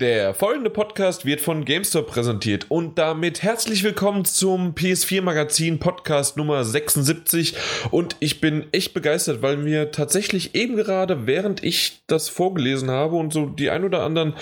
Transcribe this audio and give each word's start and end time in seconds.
Der 0.00 0.32
folgende 0.32 0.70
Podcast 0.70 1.26
wird 1.26 1.42
von 1.42 1.66
GameStop 1.66 2.06
präsentiert 2.06 2.70
und 2.70 2.96
damit 2.96 3.42
herzlich 3.42 3.84
willkommen 3.84 4.24
zum 4.24 4.72
PS4 4.72 5.20
Magazin 5.20 5.78
Podcast 5.78 6.38
Nummer 6.38 6.64
76 6.64 7.54
und 7.90 8.16
ich 8.18 8.40
bin 8.40 8.64
echt 8.72 8.94
begeistert, 8.94 9.42
weil 9.42 9.58
mir 9.58 9.90
tatsächlich 9.90 10.54
eben 10.54 10.76
gerade, 10.76 11.26
während 11.26 11.62
ich 11.62 12.00
das 12.06 12.30
vorgelesen 12.30 12.90
habe 12.90 13.16
und 13.16 13.34
so 13.34 13.44
die 13.44 13.68
ein 13.68 13.84
oder 13.84 14.02
anderen 14.02 14.32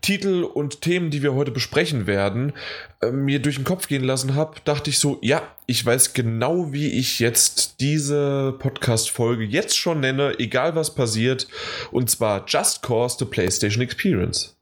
Titel 0.00 0.44
und 0.44 0.80
Themen, 0.80 1.10
die 1.10 1.22
wir 1.22 1.34
heute 1.34 1.50
besprechen 1.50 2.06
werden, 2.06 2.54
äh, 3.02 3.10
mir 3.10 3.42
durch 3.42 3.56
den 3.56 3.66
Kopf 3.66 3.88
gehen 3.88 4.04
lassen 4.04 4.34
habe, 4.34 4.60
dachte 4.64 4.88
ich 4.88 4.98
so, 4.98 5.18
ja, 5.20 5.42
ich 5.66 5.84
weiß 5.84 6.14
genau, 6.14 6.72
wie 6.72 6.88
ich 6.90 7.18
jetzt 7.18 7.80
diese 7.80 8.54
Podcast-Folge 8.58 9.44
jetzt 9.44 9.76
schon 9.76 10.00
nenne, 10.00 10.38
egal 10.38 10.74
was 10.74 10.94
passiert, 10.94 11.48
und 11.90 12.08
zwar 12.08 12.46
Just 12.48 12.82
Cause 12.82 13.16
the 13.18 13.26
PlayStation 13.26 13.82
Experience. 13.82 14.56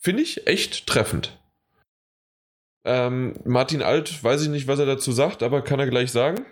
Finde 0.00 0.22
ich 0.22 0.46
echt 0.46 0.86
treffend. 0.86 1.38
Ähm, 2.86 3.34
Martin 3.44 3.82
Alt, 3.82 4.24
weiß 4.24 4.42
ich 4.42 4.48
nicht, 4.48 4.66
was 4.66 4.78
er 4.78 4.86
dazu 4.86 5.12
sagt, 5.12 5.42
aber 5.42 5.62
kann 5.62 5.78
er 5.78 5.88
gleich 5.88 6.10
sagen? 6.10 6.46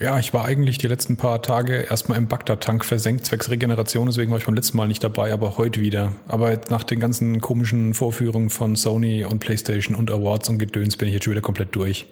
Ja, 0.00 0.18
ich 0.18 0.32
war 0.34 0.44
eigentlich 0.44 0.78
die 0.78 0.88
letzten 0.88 1.16
paar 1.16 1.42
Tage 1.42 1.82
erstmal 1.82 2.18
im 2.18 2.26
Bagdad-Tank 2.26 2.84
versenkt, 2.84 3.26
zwecks 3.26 3.50
Regeneration, 3.50 4.06
deswegen 4.06 4.30
war 4.30 4.38
ich 4.38 4.44
beim 4.44 4.54
letzten 4.54 4.76
Mal 4.76 4.88
nicht 4.88 5.02
dabei, 5.04 5.32
aber 5.32 5.56
heute 5.56 5.80
wieder. 5.80 6.12
Aber 6.26 6.60
nach 6.68 6.84
den 6.84 6.98
ganzen 6.98 7.40
komischen 7.40 7.94
Vorführungen 7.94 8.50
von 8.50 8.74
Sony 8.74 9.24
und 9.24 9.40
PlayStation 9.40 9.96
und 9.96 10.10
Awards 10.10 10.48
und 10.48 10.58
Gedöns 10.58 10.96
bin 10.96 11.08
ich 11.08 11.14
jetzt 11.14 11.24
schon 11.24 11.32
wieder 11.32 11.42
komplett 11.42 11.74
durch. 11.76 12.06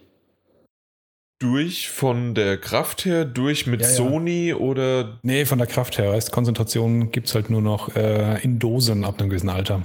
Durch 1.40 1.88
von 1.88 2.34
der 2.34 2.56
Kraft 2.56 3.04
her, 3.04 3.24
durch 3.24 3.66
mit 3.66 3.80
ja, 3.80 3.88
ja. 3.88 3.94
Sony 3.94 4.54
oder? 4.54 5.18
Nee, 5.22 5.44
von 5.44 5.58
der 5.58 5.66
Kraft 5.66 5.98
her. 5.98 6.12
Heißt, 6.12 6.30
Konzentration 6.30 7.10
gibt 7.10 7.26
es 7.28 7.34
halt 7.34 7.50
nur 7.50 7.62
noch 7.62 7.96
äh, 7.96 8.40
in 8.42 8.60
Dosen 8.60 9.04
ab 9.04 9.18
einem 9.18 9.28
gewissen 9.28 9.48
Alter. 9.48 9.82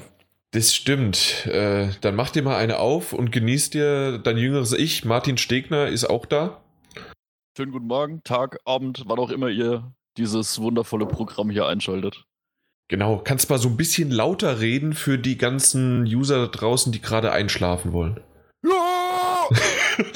Das 0.52 0.74
stimmt. 0.74 1.46
Äh, 1.48 1.90
dann 2.02 2.16
mach 2.16 2.30
dir 2.30 2.42
mal 2.42 2.58
eine 2.58 2.80
auf 2.80 3.14
und 3.14 3.32
genießt 3.32 3.74
dir 3.74 4.18
dein 4.18 4.38
jüngeres 4.38 4.74
Ich. 4.74 5.04
Martin 5.04 5.38
Stegner 5.38 5.88
ist 5.88 6.06
auch 6.06 6.26
da. 6.26 6.62
Schönen 7.58 7.72
guten 7.72 7.88
Morgen, 7.88 8.24
Tag, 8.24 8.60
Abend, 8.66 9.04
wann 9.08 9.20
auch 9.20 9.30
immer 9.32 9.50
ihr 9.50 9.92
dieses 10.18 10.62
wundervolle 10.62 11.06
Programm 11.06 11.50
hier 11.50 11.68
einschaltet. 11.68 12.26
Genau, 12.88 13.18
kannst 13.18 13.50
mal 13.50 13.60
so 13.60 13.68
ein 13.68 13.76
bisschen 13.78 14.12
lauter 14.12 14.62
reden 14.62 14.94
für 14.94 15.18
die 15.18 15.38
ganzen 15.38 16.04
User 16.04 16.38
da 16.38 16.48
draußen, 16.48 16.92
die 16.94 17.02
gerade 17.02 17.32
einschlafen 17.34 17.92
wollen. 17.92 18.22
Ja! 18.64 19.50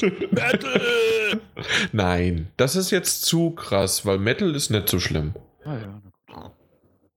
Metal! 0.30 1.40
Nein, 1.92 2.48
das 2.56 2.76
ist 2.76 2.90
jetzt 2.90 3.24
zu 3.24 3.50
krass, 3.50 4.06
weil 4.06 4.18
Metal 4.18 4.54
ist 4.54 4.70
nicht 4.70 4.88
so 4.88 4.98
schlimm. 4.98 5.34
Ah 5.64 5.76
ja, 5.76 6.52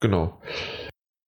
Genau. 0.01 0.41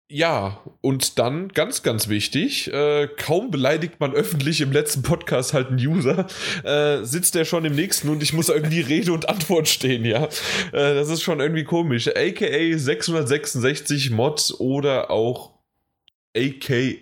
Ja, 0.08 0.60
und 0.82 1.18
dann 1.18 1.48
ganz, 1.48 1.82
ganz 1.82 2.08
wichtig, 2.08 2.72
äh, 2.72 3.08
kaum 3.08 3.50
beleidigt 3.50 3.98
man 3.98 4.12
öffentlich 4.12 4.60
im 4.60 4.70
letzten 4.70 5.02
Podcast 5.02 5.52
halt 5.52 5.68
einen 5.68 5.84
User, 5.84 6.28
äh, 6.62 7.02
sitzt 7.04 7.34
der 7.34 7.44
schon 7.44 7.64
im 7.64 7.74
nächsten 7.74 8.08
und 8.08 8.22
ich 8.22 8.32
muss 8.32 8.48
irgendwie 8.48 8.82
Rede 8.82 9.12
und 9.12 9.28
Antwort 9.28 9.66
stehen, 9.66 10.04
ja. 10.04 10.26
Äh, 10.72 10.94
das 10.94 11.08
ist 11.08 11.22
schon 11.22 11.40
irgendwie 11.40 11.64
komisch. 11.64 12.06
AKA 12.06 12.78
666 12.78 14.10
Mod 14.10 14.54
oder 14.60 15.10
auch 15.10 15.54
AK. 16.36 16.98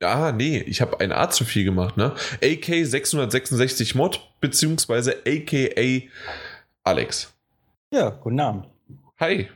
Ah, 0.00 0.32
nee, 0.32 0.58
ich 0.66 0.80
habe 0.80 1.00
ein 1.00 1.12
A 1.12 1.28
zu 1.28 1.44
viel 1.44 1.64
gemacht, 1.64 1.98
ne? 1.98 2.14
AK 2.42 2.86
666 2.86 3.94
Mod, 3.94 4.20
beziehungsweise 4.40 5.16
AKA 5.26 6.08
Alex. 6.84 7.34
Ja, 7.90 8.08
guten 8.08 8.40
Abend. 8.40 8.66
Hi. 9.20 9.48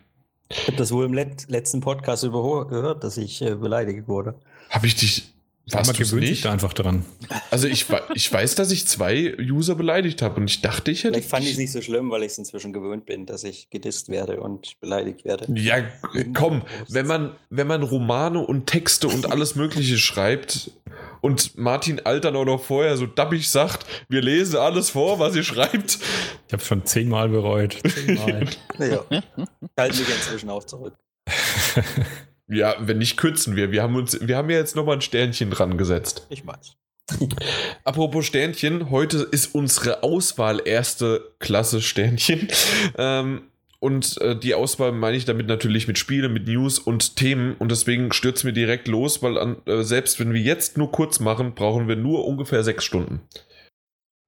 Ich 0.50 0.66
habe 0.66 0.76
das 0.76 0.90
wohl 0.90 1.04
im 1.04 1.14
Let 1.14 1.48
letzten 1.48 1.80
Podcast 1.80 2.24
gehört, 2.66 3.04
dass 3.04 3.16
ich 3.16 3.40
äh, 3.40 3.54
beleidigt 3.54 4.08
wurde. 4.08 4.34
Habe 4.68 4.86
ich 4.88 4.96
dich. 4.96 5.32
Was 5.72 5.86
man 5.86 5.96
gewöhnt 5.96 6.26
sich 6.26 6.42
da 6.42 6.52
einfach 6.52 6.72
dran. 6.72 7.04
Also 7.50 7.68
ich, 7.68 7.86
ich 8.14 8.32
weiß, 8.32 8.54
dass 8.54 8.70
ich 8.70 8.86
zwei 8.86 9.36
User 9.38 9.74
beleidigt 9.74 10.22
habe 10.22 10.40
und 10.40 10.50
ich 10.50 10.62
dachte, 10.62 10.90
ich 10.90 11.04
hätte. 11.04 11.14
Vielleicht 11.14 11.30
fand 11.30 11.44
ich 11.44 11.52
es 11.52 11.58
nicht 11.58 11.72
so 11.72 11.80
schlimm, 11.80 12.10
weil 12.10 12.22
ich 12.22 12.32
es 12.32 12.38
inzwischen 12.38 12.72
gewöhnt 12.72 13.06
bin, 13.06 13.26
dass 13.26 13.44
ich 13.44 13.70
gedisst 13.70 14.08
werde 14.08 14.40
und 14.40 14.80
beleidigt 14.80 15.24
werde. 15.24 15.46
Ja, 15.54 15.84
komm, 16.34 16.62
wenn 16.88 17.06
man, 17.06 17.36
wenn 17.50 17.66
man 17.66 17.82
Romane 17.82 18.40
und 18.40 18.66
Texte 18.66 19.08
und 19.08 19.26
alles 19.32 19.54
Mögliche 19.54 19.98
schreibt 19.98 20.72
und 21.20 21.56
Martin 21.58 22.00
Altern 22.00 22.36
auch 22.36 22.44
noch 22.44 22.62
vorher 22.62 22.96
so 22.96 23.06
dappig 23.06 23.48
sagt, 23.48 23.86
wir 24.08 24.22
lesen 24.22 24.56
alles 24.56 24.90
vor, 24.90 25.18
was 25.18 25.36
ihr 25.36 25.44
schreibt. 25.44 25.98
Ich 26.46 26.52
habe 26.52 26.62
schon 26.62 26.84
zehnmal 26.86 27.28
bereut. 27.28 27.78
Zehnmal. 27.86 28.48
ja. 28.78 29.04
Halten 29.76 29.98
mich 29.98 30.08
inzwischen 30.08 30.50
auch 30.50 30.64
zurück. 30.64 30.94
Ja, 32.50 32.74
wenn 32.80 32.98
nicht, 32.98 33.16
kürzen 33.16 33.54
wir. 33.54 33.70
Wir 33.70 33.82
haben 33.82 33.94
uns, 33.94 34.18
wir 34.20 34.36
haben 34.36 34.50
ja 34.50 34.56
jetzt 34.56 34.74
nochmal 34.74 34.96
ein 34.96 35.00
Sternchen 35.00 35.50
dran 35.50 35.78
gesetzt. 35.78 36.26
Ich 36.30 36.44
weiß. 36.46 36.76
Apropos 37.84 38.26
Sternchen, 38.26 38.90
heute 38.90 39.18
ist 39.18 39.54
unsere 39.54 40.02
Auswahl 40.02 40.60
erste 40.64 41.32
Klasse 41.38 41.80
Sternchen. 41.80 42.48
Ähm, 42.98 43.42
und 43.78 44.20
äh, 44.20 44.38
die 44.38 44.54
Auswahl 44.54 44.92
meine 44.92 45.16
ich 45.16 45.24
damit 45.24 45.46
natürlich 45.46 45.88
mit 45.88 45.96
Spielen, 45.96 46.32
mit 46.32 46.46
News 46.46 46.78
und 46.78 47.16
Themen. 47.16 47.54
Und 47.58 47.70
deswegen 47.70 48.12
stürzen 48.12 48.46
wir 48.46 48.52
direkt 48.52 48.88
los, 48.88 49.22
weil 49.22 49.38
an, 49.38 49.56
äh, 49.66 49.82
selbst 49.82 50.20
wenn 50.20 50.34
wir 50.34 50.40
jetzt 50.40 50.76
nur 50.76 50.90
kurz 50.92 51.20
machen, 51.20 51.54
brauchen 51.54 51.88
wir 51.88 51.96
nur 51.96 52.26
ungefähr 52.26 52.62
sechs 52.62 52.84
Stunden. 52.84 53.20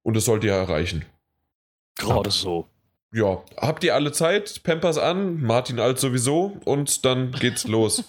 Und 0.01 0.15
das 0.15 0.25
sollte 0.25 0.47
ja 0.47 0.55
erreichen. 0.55 1.05
Gerade 1.95 2.31
so. 2.31 2.67
Ja, 3.13 3.43
habt 3.57 3.83
ihr 3.83 3.93
alle 3.93 4.11
Zeit? 4.11 4.63
Pampers 4.63 4.97
an, 4.97 5.39
Martin 5.39 5.79
Alt 5.79 5.99
sowieso 5.99 6.57
und 6.65 7.05
dann 7.05 7.31
geht's 7.31 7.67
los. 7.67 8.03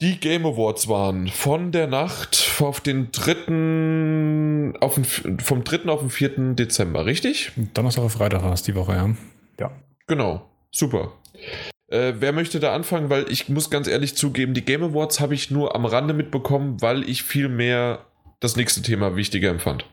Die 0.00 0.18
Game 0.18 0.44
Awards 0.44 0.88
waren 0.88 1.28
von 1.28 1.70
der 1.70 1.86
Nacht 1.86 2.60
auf 2.60 2.80
den 2.80 3.12
3. 3.12 4.80
Auf 4.80 4.94
den, 4.96 5.38
vom 5.38 5.62
3. 5.62 5.88
auf 5.88 6.00
den 6.00 6.10
4. 6.10 6.54
Dezember, 6.54 7.06
richtig? 7.06 7.52
Donnerstag 7.72 8.02
auf 8.02 8.12
Freitag 8.14 8.42
war 8.42 8.52
es 8.52 8.64
die 8.64 8.74
Woche, 8.74 8.94
ja. 8.94 9.14
Ja. 9.60 9.70
Genau, 10.08 10.50
super. 10.72 11.12
Äh, 11.86 12.14
wer 12.18 12.32
möchte 12.32 12.58
da 12.58 12.74
anfangen? 12.74 13.10
Weil 13.10 13.30
ich 13.30 13.48
muss 13.48 13.70
ganz 13.70 13.86
ehrlich 13.86 14.16
zugeben, 14.16 14.54
die 14.54 14.64
Game 14.64 14.82
Awards 14.82 15.20
habe 15.20 15.34
ich 15.34 15.52
nur 15.52 15.76
am 15.76 15.84
Rande 15.84 16.14
mitbekommen, 16.14 16.82
weil 16.82 17.08
ich 17.08 17.22
viel 17.22 17.48
mehr 17.48 18.04
das 18.40 18.56
nächste 18.56 18.82
Thema 18.82 19.14
wichtiger 19.14 19.50
empfand. 19.50 19.84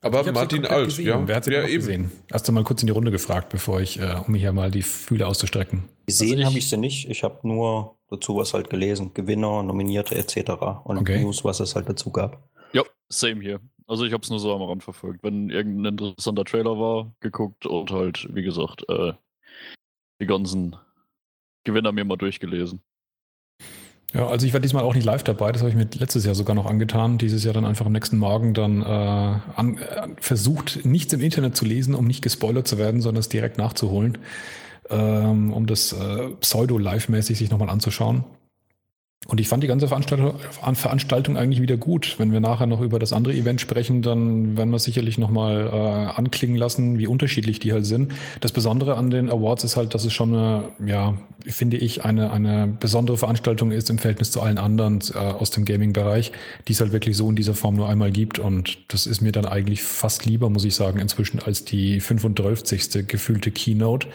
Aber 0.00 0.30
Martin 0.32 0.64
Alt, 0.64 0.86
gesehen. 0.86 1.06
ja. 1.06 1.28
Wer 1.28 1.36
hat 1.36 1.44
sie 1.44 1.52
ja, 1.52 1.64
eben 1.64 1.74
gesehen? 1.74 2.12
Hast 2.32 2.46
du 2.46 2.52
mal 2.52 2.64
kurz 2.64 2.82
in 2.82 2.86
die 2.86 2.92
Runde 2.92 3.10
gefragt, 3.10 3.48
bevor 3.48 3.80
ich, 3.80 3.98
äh, 3.98 4.16
um 4.26 4.34
hier 4.34 4.52
mal 4.52 4.70
die 4.70 4.82
Fühle 4.82 5.26
auszustrecken. 5.26 5.88
Gesehen 6.06 6.38
also 6.38 6.50
habe 6.50 6.58
ich 6.58 6.68
sie 6.68 6.76
nicht. 6.76 7.08
Ich 7.10 7.22
habe 7.24 7.46
nur 7.46 7.96
dazu 8.08 8.36
was 8.36 8.54
halt 8.54 8.70
gelesen. 8.70 9.12
Gewinner, 9.14 9.62
Nominierte 9.62 10.14
etc. 10.14 10.50
Und 10.84 10.98
okay. 10.98 11.20
News, 11.20 11.44
was 11.44 11.60
es 11.60 11.74
halt 11.74 11.88
dazu 11.88 12.10
gab. 12.12 12.48
Ja, 12.72 12.82
same 13.08 13.40
hier. 13.40 13.60
Also 13.86 14.04
ich 14.04 14.12
habe 14.12 14.22
es 14.22 14.30
nur 14.30 14.38
so 14.38 14.54
am 14.54 14.62
Rand 14.62 14.84
verfolgt. 14.84 15.22
Wenn 15.22 15.50
irgendein 15.50 15.92
interessanter 15.92 16.44
Trailer 16.44 16.78
war, 16.78 17.14
geguckt 17.20 17.66
und 17.66 17.90
halt, 17.90 18.28
wie 18.32 18.42
gesagt, 18.42 18.84
äh, 18.88 19.14
die 20.20 20.26
ganzen 20.26 20.76
Gewinner 21.64 21.92
mir 21.92 22.04
mal 22.04 22.16
durchgelesen. 22.16 22.82
Ja, 24.14 24.26
also 24.26 24.46
ich 24.46 24.54
war 24.54 24.60
diesmal 24.60 24.84
auch 24.84 24.94
nicht 24.94 25.04
live 25.04 25.22
dabei, 25.22 25.52
das 25.52 25.60
habe 25.60 25.68
ich 25.68 25.76
mir 25.76 25.86
letztes 25.98 26.24
Jahr 26.24 26.34
sogar 26.34 26.54
noch 26.54 26.64
angetan. 26.64 27.18
Dieses 27.18 27.44
Jahr 27.44 27.52
dann 27.52 27.66
einfach 27.66 27.84
am 27.84 27.92
nächsten 27.92 28.16
Morgen 28.16 28.54
dann 28.54 28.80
äh, 28.80 28.84
an, 28.84 29.78
äh, 29.78 30.08
versucht, 30.18 30.84
nichts 30.86 31.12
im 31.12 31.20
Internet 31.20 31.56
zu 31.56 31.66
lesen, 31.66 31.94
um 31.94 32.06
nicht 32.06 32.22
gespoilert 32.22 32.66
zu 32.66 32.78
werden, 32.78 33.02
sondern 33.02 33.20
es 33.20 33.28
direkt 33.28 33.58
nachzuholen, 33.58 34.16
ähm, 34.88 35.52
um 35.52 35.66
das 35.66 35.92
äh, 35.92 36.30
Pseudo-Live-mäßig 36.40 37.36
sich 37.36 37.50
nochmal 37.50 37.68
anzuschauen. 37.68 38.24
Und 39.26 39.40
ich 39.40 39.48
fand 39.48 39.62
die 39.62 39.66
ganze 39.66 39.88
Veranstaltung, 39.88 40.36
Veranstaltung 40.74 41.36
eigentlich 41.36 41.60
wieder 41.60 41.76
gut. 41.76 42.14
Wenn 42.18 42.32
wir 42.32 42.40
nachher 42.40 42.66
noch 42.66 42.80
über 42.80 42.98
das 42.98 43.12
andere 43.12 43.34
Event 43.34 43.60
sprechen, 43.60 44.00
dann 44.00 44.56
werden 44.56 44.70
wir 44.70 44.78
sicherlich 44.78 45.18
nochmal 45.18 45.66
äh, 45.66 46.18
anklingen 46.18 46.56
lassen, 46.56 46.98
wie 46.98 47.08
unterschiedlich 47.08 47.58
die 47.58 47.72
halt 47.72 47.84
sind. 47.84 48.12
Das 48.40 48.52
Besondere 48.52 48.96
an 48.96 49.10
den 49.10 49.28
Awards 49.28 49.64
ist 49.64 49.76
halt, 49.76 49.94
dass 49.94 50.04
es 50.06 50.14
schon 50.14 50.34
eine, 50.34 50.68
ja, 50.86 51.18
finde 51.44 51.76
ich, 51.76 52.04
eine, 52.04 52.30
eine 52.30 52.68
besondere 52.68 53.18
Veranstaltung 53.18 53.70
ist 53.70 53.90
im 53.90 53.98
Verhältnis 53.98 54.30
zu 54.30 54.40
allen 54.40 54.56
anderen 54.56 55.00
äh, 55.12 55.18
aus 55.18 55.50
dem 55.50 55.66
Gaming-Bereich, 55.66 56.32
die 56.68 56.72
es 56.72 56.80
halt 56.80 56.92
wirklich 56.92 57.16
so 57.16 57.28
in 57.28 57.36
dieser 57.36 57.54
Form 57.54 57.74
nur 57.74 57.88
einmal 57.88 58.12
gibt. 58.12 58.38
Und 58.38 58.78
das 58.88 59.06
ist 59.06 59.20
mir 59.20 59.32
dann 59.32 59.44
eigentlich 59.44 59.82
fast 59.82 60.24
lieber, 60.24 60.48
muss 60.48 60.64
ich 60.64 60.74
sagen, 60.74 61.00
inzwischen 61.00 61.40
als 61.40 61.64
die 61.64 62.00
35. 62.00 63.06
gefühlte 63.06 63.50
Keynote 63.50 64.08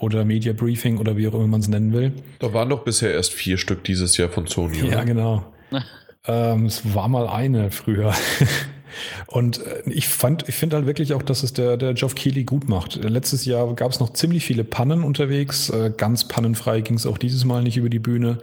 oder 0.00 0.24
Media 0.24 0.52
Briefing 0.52 0.98
oder 0.98 1.16
wie 1.16 1.28
auch 1.28 1.34
immer 1.34 1.46
man 1.46 1.60
es 1.60 1.68
nennen 1.68 1.92
will. 1.92 2.12
Da 2.38 2.52
waren 2.52 2.68
doch 2.68 2.82
bisher 2.84 3.12
erst 3.12 3.32
vier 3.32 3.58
Stück 3.58 3.84
dieses 3.84 4.16
Jahr 4.16 4.30
von 4.30 4.46
Sony. 4.46 4.78
Ja, 4.78 4.84
oder? 4.86 5.04
genau. 5.04 5.44
ähm, 6.26 6.66
es 6.66 6.94
war 6.94 7.08
mal 7.08 7.28
eine 7.28 7.70
früher. 7.70 8.14
Und 9.26 9.64
äh, 9.64 9.82
ich 9.86 10.08
fand, 10.08 10.48
ich 10.48 10.54
finde 10.54 10.76
halt 10.76 10.86
wirklich 10.86 11.12
auch, 11.12 11.22
dass 11.22 11.42
es 11.42 11.52
der, 11.52 11.76
der 11.76 11.94
Geoff 11.94 12.14
Keighley 12.14 12.44
gut 12.44 12.68
macht. 12.68 12.96
Letztes 13.04 13.44
Jahr 13.44 13.72
gab 13.74 13.92
es 13.92 14.00
noch 14.00 14.12
ziemlich 14.12 14.44
viele 14.44 14.64
Pannen 14.64 15.04
unterwegs. 15.04 15.70
Äh, 15.70 15.92
ganz 15.96 16.26
pannenfrei 16.26 16.80
ging 16.80 16.96
es 16.96 17.06
auch 17.06 17.18
dieses 17.18 17.44
Mal 17.44 17.62
nicht 17.62 17.76
über 17.76 17.88
die 17.88 17.98
Bühne. 17.98 18.38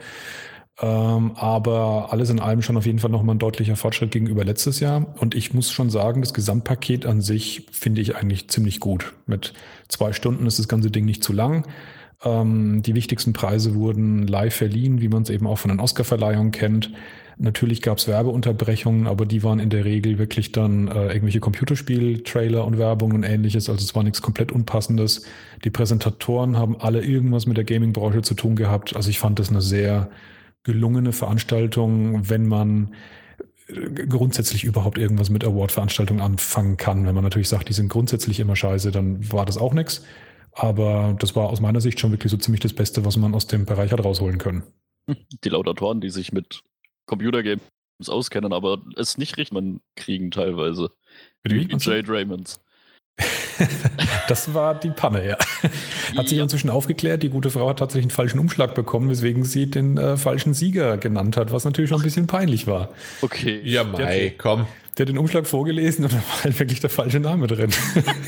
Ähm, 0.79 1.31
aber 1.35 2.09
alles 2.11 2.29
in 2.29 2.39
allem 2.39 2.61
schon 2.61 2.77
auf 2.77 2.85
jeden 2.85 2.99
Fall 2.99 3.09
nochmal 3.09 3.35
ein 3.35 3.39
deutlicher 3.39 3.75
Fortschritt 3.75 4.11
gegenüber 4.11 4.43
letztes 4.43 4.79
Jahr. 4.79 5.07
Und 5.19 5.33
ich 5.33 5.53
muss 5.53 5.71
schon 5.71 5.89
sagen, 5.89 6.21
das 6.21 6.35
Gesamtpaket 6.35 7.05
an 7.05 7.21
sich 7.21 7.65
finde 7.71 8.01
ich 8.01 8.15
eigentlich 8.15 8.49
ziemlich 8.49 8.79
gut. 8.79 9.13
Mit 9.25 9.53
zwei 9.87 10.13
Stunden 10.13 10.45
ist 10.45 10.59
das 10.59 10.67
ganze 10.67 10.91
Ding 10.91 11.05
nicht 11.05 11.23
zu 11.23 11.33
lang. 11.33 11.65
Ähm, 12.23 12.83
die 12.83 12.93
wichtigsten 12.93 13.33
Preise 13.33 13.73
wurden 13.73 14.27
live 14.27 14.55
verliehen, 14.55 15.01
wie 15.01 15.07
man 15.07 15.23
es 15.23 15.29
eben 15.31 15.47
auch 15.47 15.57
von 15.57 15.69
den 15.69 15.79
Oscar-Verleihungen 15.79 16.51
kennt. 16.51 16.91
Natürlich 17.39 17.81
gab 17.81 17.97
es 17.97 18.07
Werbeunterbrechungen, 18.07 19.07
aber 19.07 19.25
die 19.25 19.43
waren 19.43 19.59
in 19.59 19.69
der 19.69 19.85
Regel 19.85 20.17
wirklich 20.19 20.51
dann 20.51 20.87
äh, 20.87 21.07
irgendwelche 21.07 21.39
Computerspiel-Trailer 21.39 22.65
und 22.65 22.77
Werbung 22.77 23.13
und 23.13 23.23
ähnliches. 23.23 23.69
Also 23.69 23.83
es 23.83 23.95
war 23.95 24.03
nichts 24.03 24.21
komplett 24.23 24.51
Unpassendes. 24.51 25.23
Die 25.63 25.69
Präsentatoren 25.69 26.57
haben 26.57 26.79
alle 26.79 27.03
irgendwas 27.03 27.45
mit 27.47 27.57
der 27.57 27.63
Gaming-Branche 27.63 28.21
zu 28.23 28.35
tun 28.35 28.55
gehabt. 28.55 28.95
Also 28.95 29.09
ich 29.09 29.19
fand 29.19 29.37
das 29.37 29.49
eine 29.49 29.61
sehr 29.61 30.09
gelungene 30.63 31.13
Veranstaltung, 31.13 32.29
wenn 32.29 32.47
man 32.47 32.93
äh, 33.67 34.05
grundsätzlich 34.07 34.63
überhaupt 34.63 34.97
irgendwas 34.97 35.29
mit 35.29 35.43
Award-Veranstaltungen 35.43 36.21
anfangen 36.21 36.77
kann. 36.77 37.05
Wenn 37.05 37.15
man 37.15 37.23
natürlich 37.23 37.49
sagt, 37.49 37.69
die 37.69 37.73
sind 37.73 37.89
grundsätzlich 37.89 38.39
immer 38.39 38.55
scheiße, 38.55 38.91
dann 38.91 39.31
war 39.31 39.45
das 39.45 39.57
auch 39.57 39.73
nichts. 39.73 40.05
Aber 40.51 41.15
das 41.19 41.35
war 41.35 41.49
aus 41.49 41.61
meiner 41.61 41.81
Sicht 41.81 41.99
schon 41.99 42.11
wirklich 42.11 42.31
so 42.31 42.37
ziemlich 42.37 42.61
das 42.61 42.73
Beste, 42.73 43.05
was 43.05 43.15
man 43.17 43.35
aus 43.35 43.47
dem 43.47 43.65
Bereich 43.65 43.91
hat 43.91 44.03
rausholen 44.03 44.39
können. 44.39 44.63
Die 45.43 45.49
Laudatoren, 45.49 46.01
die 46.01 46.09
sich 46.09 46.31
mit 46.31 46.63
Computergames 47.05 47.61
auskennen, 48.07 48.53
aber 48.53 48.81
es 48.95 49.17
nicht 49.17 49.37
richtig 49.37 49.79
kriegen 49.95 50.31
teilweise. 50.31 50.91
Wie 51.43 51.67
Jade 51.79 52.11
Raymonds. 52.11 52.59
das 54.27 54.53
war 54.53 54.75
die 54.75 54.89
Panne, 54.89 55.27
ja. 55.27 55.37
Hat 56.15 56.29
sich 56.29 56.37
inzwischen 56.37 56.69
aufgeklärt, 56.69 57.23
die 57.23 57.29
gute 57.29 57.49
Frau 57.49 57.69
hat 57.69 57.79
tatsächlich 57.79 58.05
einen 58.05 58.15
falschen 58.15 58.39
Umschlag 58.39 58.75
bekommen, 58.75 59.09
weswegen 59.09 59.43
sie 59.43 59.69
den 59.69 59.97
äh, 59.97 60.17
falschen 60.17 60.53
Sieger 60.53 60.97
genannt 60.97 61.37
hat, 61.37 61.51
was 61.51 61.65
natürlich 61.65 61.89
schon 61.89 62.01
ein 62.01 62.03
bisschen 62.03 62.27
peinlich 62.27 62.67
war. 62.67 62.89
Okay. 63.21 63.61
Ja, 63.63 63.83
Mai, 63.83 64.35
komm. 64.37 64.67
Der 64.97 65.03
hat 65.03 65.09
den 65.09 65.17
Umschlag 65.17 65.47
vorgelesen 65.47 66.05
und 66.05 66.13
da 66.13 66.17
war 66.17 66.43
halt 66.43 66.59
wirklich 66.59 66.79
der 66.79 66.89
falsche 66.89 67.19
Name 67.19 67.47
drin. 67.47 67.71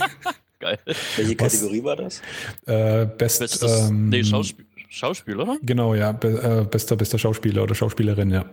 Geil. 0.59 0.77
Welche 1.15 1.35
Kategorie 1.35 1.83
was? 1.83 1.85
war 1.85 1.95
das? 1.95 2.21
Äh, 2.65 3.06
Best, 3.06 3.39
Bestes, 3.39 3.89
ähm, 3.89 4.09
nee, 4.09 4.24
Schauspiel, 4.24 4.65
Schauspieler, 4.89 5.44
oder? 5.44 5.57
Genau, 5.62 5.95
ja. 5.95 6.12
Be, 6.12 6.62
äh, 6.62 6.65
bester, 6.65 6.95
bester 6.95 7.18
Schauspieler 7.18 7.63
oder 7.63 7.75
Schauspielerin, 7.75 8.31
ja 8.31 8.45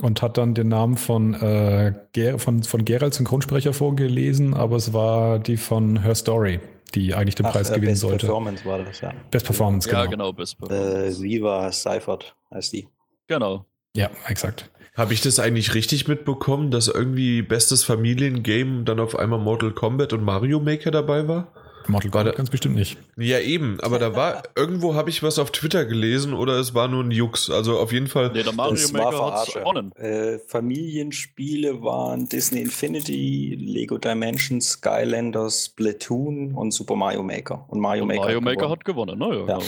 und 0.00 0.22
hat 0.22 0.38
dann 0.38 0.54
den 0.54 0.68
Namen 0.68 0.96
von, 0.96 1.34
äh, 1.34 1.94
Ger 2.12 2.38
von, 2.38 2.62
von 2.62 2.84
Gerald 2.84 3.14
Synchronsprecher 3.14 3.72
vorgelesen, 3.72 4.54
aber 4.54 4.76
es 4.76 4.92
war 4.92 5.38
die 5.38 5.56
von 5.56 6.02
Her 6.02 6.14
Story, 6.14 6.60
die 6.94 7.14
eigentlich 7.14 7.34
den 7.34 7.46
Ach, 7.46 7.52
Preis 7.52 7.70
äh, 7.70 7.74
gewinnen 7.74 7.92
Best 7.92 8.00
sollte. 8.02 8.16
Best 8.16 8.26
Performance 8.26 8.64
war 8.64 8.78
das, 8.78 9.00
ja. 9.00 9.12
Best 9.30 9.46
Performance, 9.46 9.88
genau. 9.88 10.02
Ja, 10.02 10.06
genau, 10.06 10.32
Best 10.32 10.58
Performance. 10.58 11.20
Äh, 11.20 11.22
Viva 11.22 11.72
Seifert 11.72 12.36
heißt 12.52 12.72
die. 12.72 12.88
Genau. 13.26 13.64
Ja, 13.94 14.10
exakt. 14.26 14.70
Habe 14.96 15.14
ich 15.14 15.20
das 15.20 15.38
eigentlich 15.38 15.74
richtig 15.74 16.08
mitbekommen, 16.08 16.70
dass 16.70 16.88
irgendwie 16.88 17.42
bestes 17.42 17.84
Familiengame 17.84 18.82
dann 18.82 18.98
auf 18.98 19.16
einmal 19.16 19.38
Mortal 19.38 19.70
Kombat 19.70 20.12
und 20.12 20.24
Mario 20.24 20.58
Maker 20.60 20.90
dabei 20.90 21.28
war? 21.28 21.52
Mortal 21.88 22.10
Kombat 22.10 22.36
ganz 22.36 22.50
bestimmt 22.50 22.74
nicht. 22.74 22.98
Ja, 23.16 23.38
eben, 23.38 23.78
aber 23.80 23.98
da 23.98 24.14
war, 24.14 24.42
irgendwo 24.56 24.94
habe 24.94 25.10
ich 25.10 25.22
was 25.22 25.38
auf 25.38 25.50
Twitter 25.52 25.84
gelesen 25.84 26.34
oder 26.34 26.54
es 26.54 26.74
war 26.74 26.88
nur 26.88 27.02
ein 27.02 27.10
Jux. 27.10 27.50
Also 27.50 27.78
auf 27.78 27.92
jeden 27.92 28.06
Fall. 28.06 28.30
Nee, 28.32 28.42
der 28.42 28.52
Mario 28.52 28.74
das 28.74 28.92
Maker 28.92 29.32
hat 29.32 29.54
gewonnen. 29.54 29.92
Äh, 29.92 30.38
Familienspiele 30.38 31.82
waren 31.82 32.28
Disney 32.28 32.60
Infinity, 32.60 33.56
Lego 33.58 33.98
Dimensions, 33.98 34.72
Skylanders, 34.72 35.66
Splatoon 35.66 36.54
und 36.54 36.72
Super 36.72 36.96
Mario 36.96 37.22
Maker. 37.22 37.64
Und 37.68 37.80
Mario 37.80 38.02
und 38.02 38.08
Maker, 38.08 38.20
Mario 38.20 38.36
hat, 38.36 38.44
Maker 38.44 38.56
gewonnen. 38.56 38.72
hat 38.72 38.84
gewonnen, 38.84 39.18
ne? 39.18 39.26
Ja, 39.26 39.34
ja. 39.34 39.58
Genau. 39.58 39.64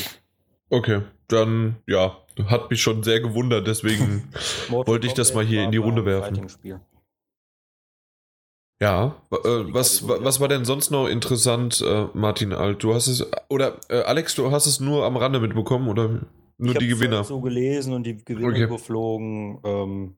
Okay, 0.71 1.01
dann 1.27 1.77
ja, 1.87 2.17
hat 2.47 2.71
mich 2.71 2.81
schon 2.81 3.03
sehr 3.03 3.21
gewundert, 3.21 3.67
deswegen 3.67 4.29
wollte 4.69 5.07
ich 5.07 5.15
das 5.15 5.35
mal 5.35 5.45
hier 5.45 5.65
in 5.65 5.73
die 5.73 5.79
Runde 5.79 6.05
werfen. 6.05 6.47
Ja, 8.83 9.17
äh, 9.31 9.37
was, 9.75 10.09
was 10.09 10.41
war 10.41 10.49
denn 10.49 10.65
sonst 10.65 10.91
noch 10.91 11.07
interessant, 11.07 11.85
äh, 11.87 12.07
Martin 12.15 12.55
Alt? 12.55 12.83
Du 12.83 12.95
hast 12.95 13.09
es, 13.09 13.27
oder 13.51 13.79
äh, 13.91 14.01
Alex, 14.03 14.35
du 14.35 14.51
hast 14.51 14.67
es 14.67 14.81
nur 14.81 15.05
am 15.05 15.19
Rande 15.19 15.39
mitbekommen 15.39 15.89
oder 15.89 16.27
nur 16.57 16.73
ich 16.73 16.79
die 16.79 16.89
Gewinner? 16.89 17.19
Halt 17.19 17.27
so 17.27 17.41
gelesen 17.43 17.93
und 17.93 18.05
die 18.05 18.17
Gewinner 18.25 18.49
okay. 18.49 18.63
überflogen. 18.65 19.61
Ähm, 19.65 20.17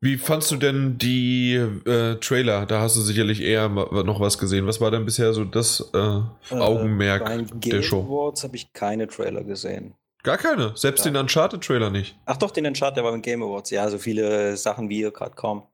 Wie 0.00 0.16
fandst 0.16 0.50
du 0.50 0.56
denn 0.56 0.98
die 0.98 1.54
äh, 1.54 2.16
Trailer? 2.16 2.66
Da 2.66 2.80
hast 2.80 2.96
du 2.96 3.00
sicherlich 3.00 3.40
eher 3.40 3.68
noch 3.68 4.18
was 4.18 4.38
gesehen. 4.38 4.66
Was 4.66 4.80
war 4.80 4.90
denn 4.90 5.04
bisher 5.04 5.32
so 5.32 5.44
das 5.44 5.92
äh, 5.94 6.54
Augenmerk 6.54 7.30
äh, 7.30 7.44
der 7.70 7.82
Show? 7.82 8.00
Awards 8.00 8.42
habe 8.42 8.56
ich 8.56 8.72
keine 8.72 9.06
Trailer 9.06 9.44
gesehen. 9.44 9.94
Gar 10.24 10.38
keine, 10.38 10.76
selbst 10.76 11.04
ja. 11.04 11.10
den 11.10 11.20
Uncharted-Trailer 11.20 11.90
nicht. 11.90 12.16
Ach 12.26 12.36
doch, 12.36 12.52
den 12.52 12.64
Uncharted, 12.64 12.98
der 12.98 13.04
war 13.04 13.10
beim 13.10 13.22
Game 13.22 13.42
Awards. 13.42 13.70
Ja, 13.70 13.88
so 13.90 13.98
viele 13.98 14.56
Sachen 14.56 14.88
wie 14.88 15.00
ihr 15.00 15.10
gerade 15.10 15.34
kaum. 15.34 15.66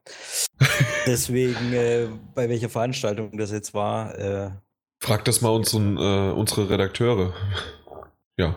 Deswegen, 1.07 1.73
äh, 1.75 2.09
bei 2.35 2.49
welcher 2.49 2.71
Veranstaltung 2.71 3.37
das 3.37 3.51
jetzt 3.51 3.75
war. 3.75 4.19
Äh, 4.19 4.51
Frag 5.01 5.25
das 5.27 5.43
mal 5.43 5.51
unseren, 5.51 5.99
äh, 5.99 6.33
unsere 6.33 6.71
Redakteure. 6.71 7.35
ja. 8.39 8.57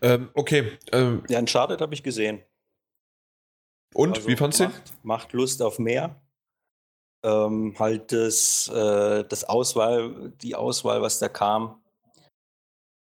Ähm, 0.00 0.30
okay. 0.34 0.78
Ähm, 0.92 1.24
ja, 1.28 1.40
Uncharted 1.40 1.80
habe 1.80 1.94
ich 1.94 2.04
gesehen. 2.04 2.40
Und, 3.94 4.18
also, 4.18 4.28
wie 4.28 4.36
fandst 4.36 4.60
du 4.60 4.64
macht, 4.64 4.92
macht 5.02 5.32
Lust 5.32 5.62
auf 5.62 5.80
mehr. 5.80 6.14
Ähm, 7.24 7.74
halt 7.76 8.12
das, 8.12 8.68
äh, 8.68 9.24
das 9.24 9.42
Auswahl, 9.42 10.32
die 10.42 10.54
Auswahl, 10.54 11.02
was 11.02 11.18
da 11.18 11.28
kam, 11.28 11.82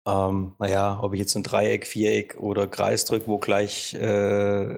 ähm, 0.09 0.53
naja, 0.59 0.99
ob 1.01 1.13
ich 1.13 1.19
jetzt 1.19 1.35
ein 1.35 1.43
Dreieck, 1.43 1.85
Viereck 1.85 2.37
oder 2.39 2.67
Kreis 2.67 3.05
drücke, 3.05 3.27
wo 3.27 3.37
gleich, 3.37 3.93
äh, 3.93 4.77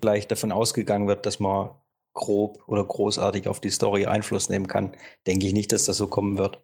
gleich 0.00 0.28
davon 0.28 0.52
ausgegangen 0.52 1.08
wird, 1.08 1.26
dass 1.26 1.40
man 1.40 1.70
grob 2.12 2.62
oder 2.66 2.84
großartig 2.84 3.48
auf 3.48 3.60
die 3.60 3.70
Story 3.70 4.06
Einfluss 4.06 4.48
nehmen 4.48 4.66
kann, 4.66 4.92
denke 5.26 5.46
ich 5.46 5.52
nicht, 5.52 5.72
dass 5.72 5.84
das 5.84 5.96
so 5.96 6.06
kommen 6.06 6.38
wird. 6.38 6.60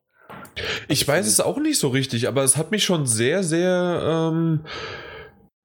Ich 0.89 1.07
weiß 1.07 1.27
es 1.27 1.41
auch 1.41 1.59
nicht 1.59 1.79
so 1.79 1.89
richtig, 1.89 2.29
aber 2.29 2.43
es 2.43 2.57
hat 2.57 2.71
mich 2.71 2.85
schon 2.85 3.07
sehr, 3.07 3.43
sehr 3.43 4.31
ähm, 4.33 4.65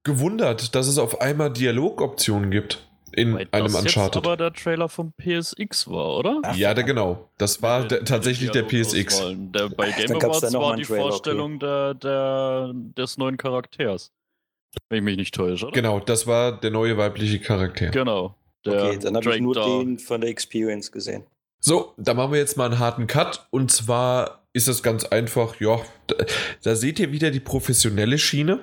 gewundert, 0.04 0.76
dass 0.76 0.88
es 0.88 0.98
auf 0.98 1.22
einmal 1.22 1.52
Dialogoptionen 1.52 2.52
gibt 2.52 2.91
in 3.13 3.36
Wait, 3.36 3.54
einem 3.54 3.72
das 3.72 3.81
Uncharted. 3.81 4.16
Das 4.16 4.24
aber 4.24 4.38
der 4.38 4.54
Trailer 4.54 4.90
vom 4.90 5.13
PSX 5.13 5.88
war, 5.88 6.18
oder? 6.18 6.40
Ach, 6.44 6.56
ja, 6.56 6.74
der, 6.74 6.84
genau. 6.84 7.30
Das 7.38 7.62
war 7.62 7.88
der, 7.88 8.04
tatsächlich 8.04 8.52
der 8.52 8.63
PSX. 8.63 9.24
Der, 9.36 9.69
bei 9.69 9.92
Game 9.92 10.16
Awards 10.16 10.54
war 10.54 10.75
die 10.75 10.84
Trailer, 10.84 11.02
Vorstellung 11.02 11.56
okay. 11.56 11.66
der, 11.66 11.94
der, 11.96 12.72
des 12.74 13.18
neuen 13.18 13.38
Charakters. 13.38 14.12
Wenn 14.90 15.00
ich 15.00 15.04
mich 15.04 15.18
nicht 15.18 15.36
täusche, 15.36 15.66
oder? 15.68 15.74
Genau, 15.74 16.00
das 16.00 16.28
war 16.28 16.60
der 16.60 16.72
neue 16.72 16.98
weibliche 16.98 17.40
Charakter. 17.40 17.88
Genau. 17.88 18.36
okay, 18.66 18.98
dann 19.00 19.16
habe 19.16 19.36
ich 19.36 19.42
nur 19.42 19.56
da. 19.56 19.66
den 19.66 20.00
von 20.00 20.22
der 20.22 20.30
Experience 20.30 20.92
gesehen. 20.92 21.24
So, 21.60 21.94
da 21.98 22.13
machen 22.13 22.31
wir 22.31 22.40
jetzt 22.40 22.58
mal 22.58 22.66
einen 22.66 22.80
harten 22.80 23.08
Cut. 23.08 23.48
Und 23.52 23.72
zwar 23.72 24.41
ist 24.53 24.68
das 24.68 24.82
ganz 24.82 25.06
einfach, 25.06 25.60
ja, 25.60 25.80
da, 26.08 26.15
da 26.63 26.75
seht 26.75 27.00
ihr 27.00 27.12
wieder 27.12 27.32
die 27.32 27.39
professionelle 27.39 28.18
Schiene. 28.18 28.60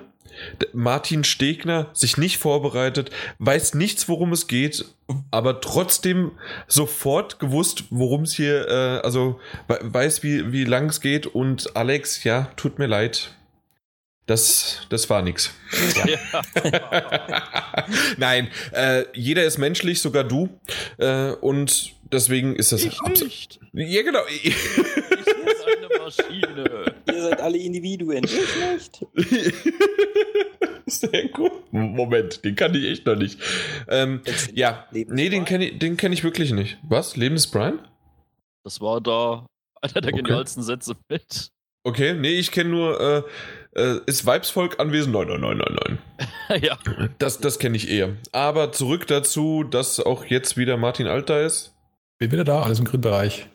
Martin 0.73 1.23
Stegner 1.23 1.89
sich 1.93 2.17
nicht 2.17 2.37
vorbereitet, 2.37 3.11
weiß 3.39 3.73
nichts, 3.75 4.07
worum 4.07 4.31
es 4.31 4.47
geht, 4.47 4.85
aber 5.31 5.61
trotzdem 5.61 6.31
sofort 6.67 7.39
gewusst, 7.39 7.85
worum 7.89 8.23
es 8.23 8.33
hier, 8.33 8.67
äh, 8.67 9.05
also 9.05 9.39
weiß, 9.67 10.23
wie, 10.23 10.51
wie 10.51 10.65
lang 10.65 10.89
es 10.89 11.01
geht. 11.01 11.27
Und 11.27 11.75
Alex, 11.75 12.23
ja, 12.23 12.51
tut 12.55 12.79
mir 12.79 12.87
leid. 12.87 13.31
Das, 14.29 14.81
das 14.89 15.09
war 15.09 15.23
nix. 15.23 15.51
Ja. 16.05 16.43
Nein, 18.17 18.49
äh, 18.73 19.05
jeder 19.13 19.43
ist 19.43 19.57
menschlich, 19.57 20.01
sogar 20.01 20.23
du. 20.23 20.49
Äh, 20.99 21.31
und 21.31 21.95
deswegen 22.11 22.55
ist 22.55 22.71
das. 22.71 22.83
Ich 22.83 23.01
nicht. 23.01 23.59
Ja, 23.73 24.03
genau. 24.03 24.19
Maschine. 26.17 26.93
Ihr 27.07 27.21
seid 27.21 27.41
alle 27.41 27.57
Individuen. 27.57 28.23
Ich 28.23 28.33
nicht. 28.71 29.05
Sehr 30.85 31.29
gut. 31.29 31.51
Moment, 31.71 32.43
den 32.43 32.55
kann 32.55 32.73
ich 32.73 32.85
echt 32.85 33.05
noch 33.05 33.15
nicht. 33.15 33.39
Ähm, 33.87 34.21
ja, 34.53 34.87
nee, 34.91 35.29
den 35.29 35.45
kenne 35.45 35.69
ich, 35.69 35.97
kenn 35.97 36.13
ich 36.13 36.23
wirklich 36.23 36.51
nicht. 36.51 36.77
Was? 36.83 37.15
Leben 37.15 37.37
Brian? 37.51 37.79
Das 38.63 38.81
war 38.81 38.99
da 39.01 39.45
einer 39.81 40.01
der 40.01 40.13
okay. 40.13 40.23
genialsten 40.23 40.63
Sätze 40.63 40.95
mit. 41.07 41.51
Okay, 41.83 42.13
nee, 42.13 42.33
ich 42.33 42.51
kenne 42.51 42.71
nur, 42.71 42.99
äh, 42.99 43.81
äh, 43.81 44.01
ist 44.05 44.25
Weibsvolk 44.25 44.79
anwesend? 44.79 45.13
Nein, 45.13 45.27
nein, 45.27 45.39
nein, 45.39 45.57
nein, 45.57 45.99
nein. 46.47 46.61
ja. 46.63 46.77
Das, 47.19 47.39
das 47.39 47.59
kenne 47.59 47.77
ich 47.77 47.89
eher. 47.89 48.17
Aber 48.31 48.71
zurück 48.71 49.07
dazu, 49.07 49.63
dass 49.63 49.99
auch 49.99 50.25
jetzt 50.25 50.57
wieder 50.57 50.75
Martin 50.75 51.07
Alter 51.07 51.41
ist. 51.41 51.73
Bin 52.17 52.31
wieder 52.31 52.43
da, 52.43 52.63
alles 52.63 52.79
im 52.79 52.85
Grünbereich. 52.85 53.47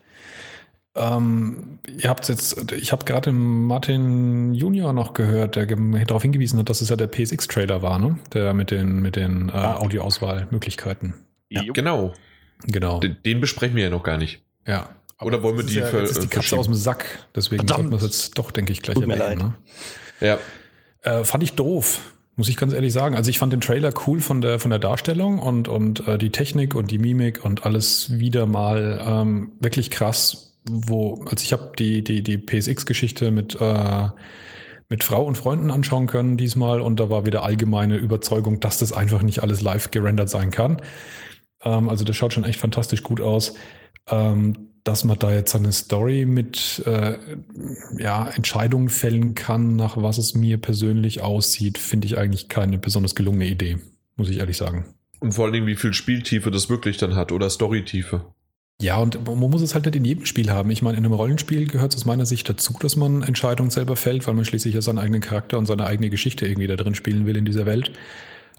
Ähm, 0.96 1.80
ihr 1.98 2.08
habt 2.08 2.28
jetzt, 2.28 2.72
ich 2.72 2.92
habe 2.92 3.04
gerade 3.04 3.32
Martin 3.32 4.54
Junior 4.54 4.92
noch 4.92 5.12
gehört, 5.12 5.56
der 5.56 5.66
darauf 5.66 6.22
hingewiesen 6.22 6.58
hat, 6.60 6.68
dass 6.68 6.80
es 6.80 6.88
ja 6.88 6.96
der 6.96 7.08
PSX-Trailer 7.08 7.82
war, 7.82 7.98
ne? 7.98 8.18
Der 8.32 8.54
mit 8.54 8.70
den, 8.70 9.02
mit 9.02 9.16
den 9.16 9.48
äh, 9.48 9.52
ah. 9.52 9.76
Audioauswahlmöglichkeiten. 9.78 11.14
Ja, 11.48 11.62
genau. 11.72 12.14
Genau. 12.66 13.00
Den, 13.00 13.16
den, 13.24 13.40
besprechen 13.40 13.74
wir 13.74 13.84
ja 13.84 13.90
noch 13.90 14.04
gar 14.04 14.18
nicht. 14.18 14.42
Ja. 14.66 14.90
Oder 15.20 15.42
wollen 15.42 15.56
wir 15.56 15.64
die 15.64 15.74
ja, 15.74 15.86
für, 15.86 16.00
jetzt 16.00 16.12
ist 16.12 16.22
die 16.22 16.28
Katze 16.28 16.56
aus 16.56 16.66
dem 16.66 16.74
Sack, 16.74 17.26
deswegen 17.34 17.66
sollten 17.66 17.90
wir 17.90 17.96
es 17.96 18.02
jetzt 18.02 18.38
doch, 18.38 18.50
denke 18.50 18.72
ich, 18.72 18.82
gleich 18.82 18.94
Tut 18.94 19.08
erwähnen. 19.08 19.38
Ne? 19.38 19.54
Ja. 20.20 20.38
Äh, 21.02 21.24
fand 21.24 21.42
ich 21.42 21.54
doof, 21.54 22.00
muss 22.36 22.48
ich 22.48 22.56
ganz 22.56 22.72
ehrlich 22.72 22.92
sagen. 22.92 23.16
Also 23.16 23.30
ich 23.30 23.38
fand 23.38 23.52
den 23.52 23.60
Trailer 23.60 23.92
cool 24.06 24.20
von 24.20 24.40
der 24.40 24.58
von 24.58 24.70
der 24.70 24.78
Darstellung 24.78 25.38
und 25.38 25.68
und 25.68 26.06
äh, 26.06 26.18
die 26.18 26.30
Technik 26.30 26.74
und 26.74 26.90
die 26.90 26.98
Mimik 26.98 27.44
und 27.44 27.64
alles 27.64 28.18
wieder 28.18 28.46
mal 28.46 29.00
ähm, 29.06 29.52
wirklich 29.60 29.90
krass 29.90 30.53
wo, 30.64 31.22
also 31.24 31.42
ich 31.42 31.52
habe 31.52 31.72
die, 31.78 32.02
die, 32.02 32.22
die 32.22 32.38
PSX-Geschichte 32.38 33.30
mit, 33.30 33.56
äh, 33.60 34.08
mit 34.88 35.04
Frau 35.04 35.24
und 35.24 35.36
Freunden 35.36 35.70
anschauen 35.70 36.06
können 36.06 36.36
diesmal 36.36 36.80
und 36.80 37.00
da 37.00 37.10
war 37.10 37.26
wieder 37.26 37.42
allgemeine 37.42 37.96
Überzeugung, 37.96 38.60
dass 38.60 38.78
das 38.78 38.92
einfach 38.92 39.22
nicht 39.22 39.42
alles 39.42 39.60
live 39.60 39.90
gerendert 39.90 40.30
sein 40.30 40.50
kann. 40.50 40.80
Ähm, 41.62 41.88
also 41.88 42.04
das 42.04 42.16
schaut 42.16 42.32
schon 42.32 42.44
echt 42.44 42.60
fantastisch 42.60 43.02
gut 43.02 43.20
aus. 43.20 43.54
Ähm, 44.08 44.70
dass 44.84 45.02
man 45.02 45.18
da 45.18 45.32
jetzt 45.32 45.56
eine 45.56 45.72
Story 45.72 46.26
mit 46.26 46.82
äh, 46.86 47.16
ja, 47.98 48.28
Entscheidungen 48.28 48.90
fällen 48.90 49.34
kann, 49.34 49.76
nach 49.76 49.96
was 49.96 50.18
es 50.18 50.34
mir 50.34 50.58
persönlich 50.58 51.22
aussieht, 51.22 51.78
finde 51.78 52.06
ich 52.06 52.18
eigentlich 52.18 52.48
keine 52.48 52.76
besonders 52.76 53.14
gelungene 53.14 53.46
Idee, 53.46 53.78
muss 54.16 54.28
ich 54.28 54.38
ehrlich 54.38 54.58
sagen. 54.58 54.84
Und 55.20 55.32
vor 55.32 55.46
allen 55.46 55.54
Dingen, 55.54 55.66
wie 55.66 55.76
viel 55.76 55.94
Spieltiefe 55.94 56.50
das 56.50 56.68
wirklich 56.68 56.98
dann 56.98 57.16
hat 57.16 57.32
oder 57.32 57.48
Storytiefe. 57.48 58.33
Ja, 58.80 58.98
und 58.98 59.24
man 59.26 59.38
muss 59.38 59.62
es 59.62 59.74
halt 59.74 59.86
nicht 59.86 59.96
in 59.96 60.04
jedem 60.04 60.26
Spiel 60.26 60.50
haben. 60.50 60.70
Ich 60.70 60.82
meine, 60.82 60.98
in 60.98 61.04
einem 61.04 61.14
Rollenspiel 61.14 61.68
gehört 61.68 61.92
es 61.92 62.00
aus 62.00 62.04
meiner 62.06 62.26
Sicht 62.26 62.48
dazu, 62.48 62.74
dass 62.80 62.96
man 62.96 63.22
Entscheidungen 63.22 63.70
selber 63.70 63.96
fällt, 63.96 64.26
weil 64.26 64.34
man 64.34 64.44
schließlich 64.44 64.74
ja 64.74 64.82
seinen 64.82 64.98
eigenen 64.98 65.20
Charakter 65.20 65.58
und 65.58 65.66
seine 65.66 65.86
eigene 65.86 66.10
Geschichte 66.10 66.46
irgendwie 66.46 66.66
da 66.66 66.76
drin 66.76 66.94
spielen 66.94 67.24
will 67.24 67.36
in 67.36 67.44
dieser 67.44 67.66
Welt. 67.66 67.92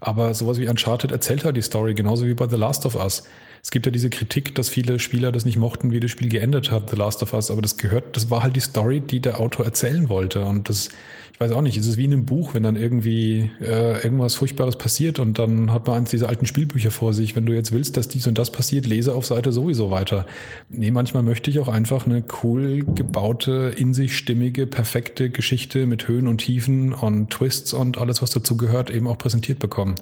Aber 0.00 0.34
sowas 0.34 0.58
wie 0.58 0.68
Uncharted 0.68 1.12
erzählt 1.12 1.44
halt 1.44 1.56
die 1.56 1.62
Story, 1.62 1.94
genauso 1.94 2.26
wie 2.26 2.34
bei 2.34 2.48
The 2.48 2.56
Last 2.56 2.86
of 2.86 2.96
Us. 2.96 3.24
Es 3.62 3.70
gibt 3.70 3.86
ja 3.86 3.92
diese 3.92 4.10
Kritik, 4.10 4.54
dass 4.54 4.68
viele 4.68 4.98
Spieler 4.98 5.32
das 5.32 5.44
nicht 5.44 5.56
mochten, 5.58 5.90
wie 5.90 6.00
das 6.00 6.10
Spiel 6.10 6.28
geendet 6.28 6.70
hat, 6.70 6.90
The 6.90 6.96
Last 6.96 7.22
of 7.22 7.32
Us, 7.32 7.50
aber 7.50 7.62
das 7.62 7.76
gehört, 7.76 8.16
das 8.16 8.30
war 8.30 8.42
halt 8.42 8.56
die 8.56 8.60
Story, 8.60 9.00
die 9.00 9.20
der 9.20 9.40
Autor 9.40 9.64
erzählen 9.64 10.08
wollte. 10.08 10.44
Und 10.44 10.68
das, 10.68 10.90
ich 11.36 11.40
weiß 11.40 11.52
auch 11.52 11.60
nicht, 11.60 11.76
es 11.76 11.86
ist 11.86 11.98
wie 11.98 12.06
in 12.06 12.14
einem 12.14 12.24
Buch, 12.24 12.54
wenn 12.54 12.62
dann 12.62 12.76
irgendwie 12.76 13.50
äh, 13.60 14.02
irgendwas 14.02 14.36
Furchtbares 14.36 14.76
passiert 14.76 15.18
und 15.18 15.38
dann 15.38 15.70
hat 15.70 15.86
man 15.86 15.98
eins 15.98 16.08
dieser 16.08 16.30
alten 16.30 16.46
Spielbücher 16.46 16.90
vor 16.90 17.12
sich. 17.12 17.36
Wenn 17.36 17.44
du 17.44 17.52
jetzt 17.52 17.72
willst, 17.72 17.98
dass 17.98 18.08
dies 18.08 18.26
und 18.26 18.38
das 18.38 18.50
passiert, 18.50 18.86
lese 18.86 19.14
auf 19.14 19.26
Seite 19.26 19.52
sowieso 19.52 19.90
weiter. 19.90 20.24
Nee, 20.70 20.90
manchmal 20.90 21.22
möchte 21.22 21.50
ich 21.50 21.58
auch 21.58 21.68
einfach 21.68 22.06
eine 22.06 22.24
cool 22.42 22.84
gebaute, 22.84 23.74
in 23.76 23.92
sich 23.92 24.16
stimmige, 24.16 24.66
perfekte 24.66 25.28
Geschichte 25.28 25.84
mit 25.84 26.08
Höhen 26.08 26.26
und 26.26 26.38
Tiefen 26.38 26.94
und 26.94 27.28
Twists 27.28 27.74
und 27.74 27.98
alles, 27.98 28.22
was 28.22 28.30
dazu 28.30 28.56
gehört, 28.56 28.88
eben 28.88 29.06
auch 29.06 29.18
präsentiert 29.18 29.58
bekommen. 29.58 29.96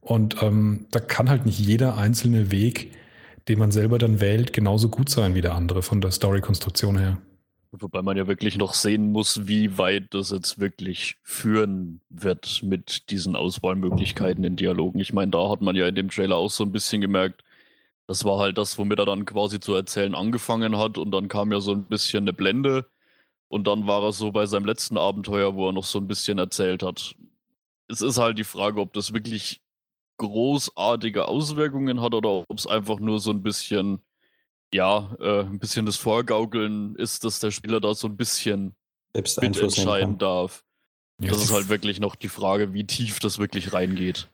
Und 0.00 0.42
ähm, 0.42 0.86
da 0.90 0.98
kann 0.98 1.30
halt 1.30 1.46
nicht 1.46 1.60
jeder 1.60 1.96
einzelne 1.98 2.50
Weg, 2.50 2.90
den 3.46 3.60
man 3.60 3.70
selber 3.70 3.98
dann 3.98 4.20
wählt, 4.20 4.52
genauso 4.52 4.88
gut 4.88 5.08
sein 5.08 5.36
wie 5.36 5.40
der 5.40 5.54
andere 5.54 5.82
von 5.82 6.00
der 6.00 6.10
Story-Konstruktion 6.10 6.98
her. 6.98 7.18
Wobei 7.80 8.02
man 8.02 8.16
ja 8.16 8.28
wirklich 8.28 8.56
noch 8.56 8.72
sehen 8.72 9.10
muss, 9.10 9.48
wie 9.48 9.78
weit 9.78 10.14
das 10.14 10.30
jetzt 10.30 10.60
wirklich 10.60 11.16
führen 11.22 12.00
wird 12.08 12.62
mit 12.62 13.10
diesen 13.10 13.34
Auswahlmöglichkeiten 13.34 14.44
in 14.44 14.54
Dialogen. 14.54 15.00
Ich 15.00 15.12
meine, 15.12 15.32
da 15.32 15.50
hat 15.50 15.60
man 15.60 15.74
ja 15.74 15.88
in 15.88 15.96
dem 15.96 16.08
Trailer 16.08 16.36
auch 16.36 16.50
so 16.50 16.62
ein 16.62 16.70
bisschen 16.70 17.00
gemerkt, 17.00 17.42
das 18.06 18.24
war 18.24 18.38
halt 18.38 18.58
das, 18.58 18.78
womit 18.78 18.98
er 19.00 19.06
dann 19.06 19.24
quasi 19.24 19.58
zu 19.58 19.74
erzählen 19.74 20.14
angefangen 20.14 20.78
hat 20.78 20.98
und 20.98 21.10
dann 21.10 21.26
kam 21.28 21.50
ja 21.50 21.60
so 21.60 21.72
ein 21.72 21.84
bisschen 21.84 22.24
eine 22.24 22.32
Blende 22.32 22.86
und 23.48 23.66
dann 23.66 23.86
war 23.86 24.02
er 24.04 24.12
so 24.12 24.30
bei 24.30 24.46
seinem 24.46 24.66
letzten 24.66 24.96
Abenteuer, 24.96 25.54
wo 25.56 25.68
er 25.68 25.72
noch 25.72 25.84
so 25.84 25.98
ein 25.98 26.06
bisschen 26.06 26.38
erzählt 26.38 26.82
hat. 26.82 27.16
Es 27.88 28.02
ist 28.02 28.18
halt 28.18 28.38
die 28.38 28.44
Frage, 28.44 28.80
ob 28.80 28.92
das 28.92 29.12
wirklich 29.14 29.62
großartige 30.18 31.26
Auswirkungen 31.26 32.00
hat 32.00 32.14
oder 32.14 32.30
ob 32.48 32.58
es 32.58 32.66
einfach 32.66 33.00
nur 33.00 33.18
so 33.20 33.30
ein 33.32 33.42
bisschen 33.42 34.00
ja, 34.74 35.16
äh, 35.20 35.42
ein 35.42 35.60
bisschen 35.60 35.86
das 35.86 35.96
Vorgaukeln 35.96 36.96
ist, 36.96 37.22
dass 37.22 37.38
der 37.38 37.52
Spieler 37.52 37.80
da 37.80 37.94
so 37.94 38.08
ein 38.08 38.16
bisschen 38.16 38.74
mitentscheiden 39.16 40.18
darf. 40.18 40.64
Ja, 41.22 41.30
das 41.30 41.44
ist 41.44 41.52
halt 41.52 41.68
wirklich 41.68 42.00
noch 42.00 42.16
die 42.16 42.28
Frage, 42.28 42.74
wie 42.74 42.84
tief 42.84 43.20
das 43.20 43.38
wirklich 43.38 43.72
reingeht. 43.72 44.28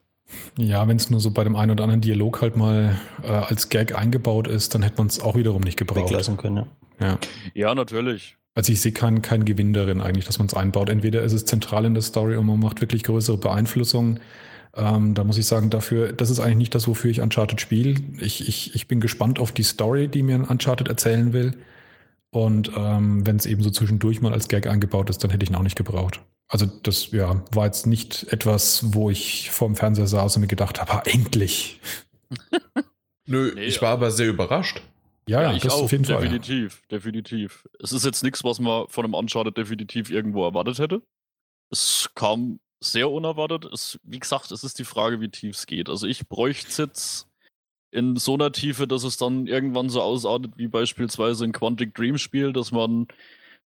Ja, 0.56 0.88
wenn 0.88 0.96
es 0.96 1.10
nur 1.10 1.20
so 1.20 1.30
bei 1.30 1.44
dem 1.44 1.56
einen 1.56 1.72
oder 1.72 1.84
anderen 1.84 2.00
Dialog 2.00 2.40
halt 2.40 2.56
mal 2.56 2.98
äh, 3.22 3.26
als 3.26 3.68
Gag 3.68 3.94
eingebaut 3.94 4.48
ist, 4.48 4.74
dann 4.74 4.80
hätte 4.80 4.96
man 4.96 5.08
es 5.08 5.20
auch 5.20 5.36
wiederum 5.36 5.60
nicht 5.60 5.76
gebraucht. 5.76 6.08
Weglassen 6.08 6.38
können, 6.38 6.56
ja. 6.56 7.06
Ja, 7.06 7.18
ja 7.52 7.74
natürlich. 7.74 8.38
Also 8.54 8.72
ich 8.72 8.80
sehe 8.80 8.92
keinen 8.92 9.20
kein 9.20 9.44
Gewinn 9.44 9.74
darin 9.74 10.00
eigentlich, 10.00 10.24
dass 10.24 10.38
man 10.38 10.46
es 10.46 10.54
einbaut. 10.54 10.88
Entweder 10.88 11.20
ist 11.22 11.34
es 11.34 11.44
zentral 11.44 11.84
in 11.84 11.92
der 11.92 12.02
Story 12.02 12.36
und 12.36 12.46
man 12.46 12.58
macht 12.58 12.80
wirklich 12.80 13.02
größere 13.02 13.36
Beeinflussungen 13.36 14.20
ähm, 14.76 15.14
da 15.14 15.24
muss 15.24 15.38
ich 15.38 15.46
sagen, 15.46 15.70
dafür, 15.70 16.12
das 16.12 16.30
ist 16.30 16.40
eigentlich 16.40 16.56
nicht 16.56 16.74
das, 16.74 16.86
wofür 16.86 17.10
ich 17.10 17.20
Uncharted 17.20 17.60
spiele. 17.60 18.00
Ich, 18.20 18.46
ich, 18.48 18.74
ich 18.74 18.88
bin 18.88 19.00
gespannt 19.00 19.38
auf 19.38 19.52
die 19.52 19.62
Story, 19.62 20.08
die 20.08 20.22
mir 20.22 20.48
Uncharted 20.48 20.88
erzählen 20.88 21.32
will. 21.32 21.54
Und 22.30 22.70
ähm, 22.76 23.26
wenn 23.26 23.36
es 23.36 23.46
eben 23.46 23.62
so 23.62 23.70
zwischendurch 23.70 24.20
mal 24.20 24.32
als 24.32 24.48
Gag 24.48 24.66
eingebaut 24.66 25.10
ist, 25.10 25.24
dann 25.24 25.30
hätte 25.30 25.44
ich 25.44 25.50
ihn 25.50 25.56
auch 25.56 25.62
nicht 25.62 25.76
gebraucht. 25.76 26.20
Also 26.48 26.66
das 26.66 27.10
ja, 27.10 27.44
war 27.52 27.66
jetzt 27.66 27.86
nicht 27.86 28.32
etwas, 28.32 28.94
wo 28.94 29.10
ich 29.10 29.50
vorm 29.50 29.74
Fernseher 29.74 30.06
saß 30.06 30.36
und 30.36 30.42
mir 30.42 30.48
gedacht 30.48 30.80
habe, 30.80 31.10
endlich. 31.10 31.80
Nö, 33.26 33.52
nee, 33.54 33.62
ich 33.62 33.82
war 33.82 33.90
aber 33.90 34.10
sehr 34.10 34.28
überrascht. 34.28 34.82
Ja, 35.28 35.42
ja, 35.42 35.52
ich 35.52 35.62
das 35.62 35.74
auch, 35.74 35.82
auf 35.84 35.92
jeden 35.92 36.04
definitiv, 36.04 36.74
Fall. 36.74 36.98
Definitiv, 36.98 37.68
Es 37.78 37.92
ist 37.92 38.04
jetzt 38.04 38.24
nichts, 38.24 38.42
was 38.42 38.58
man 38.58 38.88
von 38.88 39.04
einem 39.04 39.14
Uncharted 39.14 39.56
definitiv 39.56 40.10
irgendwo 40.10 40.44
erwartet 40.44 40.80
hätte. 40.80 41.02
Es 41.70 42.10
kam 42.16 42.58
sehr 42.80 43.10
unerwartet. 43.10 43.66
Es, 43.72 43.98
wie 44.02 44.18
gesagt, 44.18 44.50
es 44.50 44.64
ist 44.64 44.78
die 44.78 44.84
Frage, 44.84 45.20
wie 45.20 45.28
tief 45.28 45.56
es 45.56 45.66
geht. 45.66 45.88
Also 45.88 46.06
ich 46.06 46.28
bräuchte 46.28 46.68
es 46.68 46.76
jetzt 46.78 47.26
in 47.90 48.16
so 48.16 48.34
einer 48.34 48.52
Tiefe, 48.52 48.86
dass 48.86 49.04
es 49.04 49.16
dann 49.16 49.46
irgendwann 49.46 49.88
so 49.88 50.00
ausartet 50.00 50.52
wie 50.56 50.68
beispielsweise 50.68 51.44
ein 51.44 51.52
Quantic 51.52 51.94
Dream 51.94 52.18
Spiel, 52.18 52.52
dass 52.52 52.72
man 52.72 53.08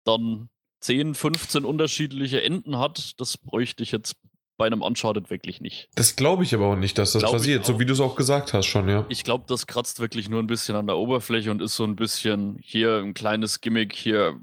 dann 0.05 0.49
10, 0.81 1.15
15 1.15 1.65
unterschiedliche 1.65 2.43
Enden 2.43 2.79
hat. 2.79 3.21
Das 3.21 3.37
bräuchte 3.37 3.83
ich 3.83 3.93
jetzt 3.93 4.17
bei 4.59 4.67
einem 4.67 4.83
Uncharted 4.83 5.31
wirklich 5.31 5.61
nicht. 5.61 5.89
Das 5.95 6.15
glaube 6.15 6.45
ich 6.45 6.55
aber 6.55 6.67
auch 6.67 6.77
nicht, 6.77 6.99
dass 6.99 7.13
das 7.13 7.23
glaub 7.23 7.33
passiert, 7.33 7.65
so 7.65 7.81
wie 7.81 7.87
du 7.87 7.95
es 7.95 8.01
auch 8.01 8.15
gesagt 8.15 8.53
hast 8.53 8.67
schon, 8.67 8.89
ja. 8.89 9.05
Ich 9.09 9.25
glaube, 9.25 9.45
das 9.49 9.67
kratzt 9.67 9.99
wirklich 9.99 10.29
nur 10.29 10.41
ein 10.41 10.47
bisschen 10.47 10.77
an 10.77 10.87
der 10.87 10.99
Oberfläche 10.99 11.51
und 11.51 11.63
ist 11.63 11.75
so 11.75 11.85
ein 11.85 11.97
bisschen 11.97 12.59
hier 12.63 12.99
ein 12.99 13.15
kleines 13.15 13.61
Gimmick, 13.61 13.93
hier 13.95 14.39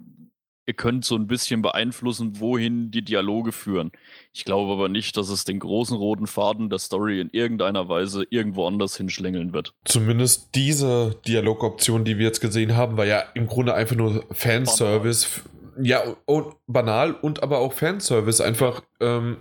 ihr 0.70 0.76
könnt 0.76 1.04
so 1.04 1.16
ein 1.16 1.26
bisschen 1.26 1.64
beeinflussen, 1.64 2.40
wohin 2.40 2.92
die 2.92 3.02
Dialoge 3.02 3.52
führen. 3.52 3.92
Ich 4.34 4.46
glaube 4.46 4.72
aber 4.72 4.88
nicht, 4.88 5.18
dass 5.18 5.30
es 5.30 5.44
den 5.44 5.58
großen 5.58 5.98
roten 5.98 6.28
Faden 6.28 6.70
der 6.70 6.78
Story 6.78 7.20
in 7.20 7.30
irgendeiner 7.32 7.90
Weise 7.90 8.24
irgendwo 8.30 8.68
anders 8.68 8.96
hinschlängeln 8.96 9.52
wird. 9.52 9.74
Zumindest 9.86 10.50
diese 10.54 11.16
Dialogoption, 11.26 12.06
die 12.06 12.20
wir 12.20 12.28
jetzt 12.28 12.40
gesehen 12.40 12.78
haben, 12.78 12.98
war 12.98 13.06
ja 13.06 13.24
im 13.34 13.48
Grunde 13.48 13.74
einfach 13.74 13.96
nur 13.96 14.24
Fanservice. 14.32 15.42
Banal. 15.42 15.56
Ja, 15.82 16.04
und 16.26 16.56
banal 16.68 17.14
und 17.14 17.42
aber 17.42 17.58
auch 17.58 17.74
Fanservice. 17.74 18.40
Einfach 18.40 18.84
ähm, 19.00 19.38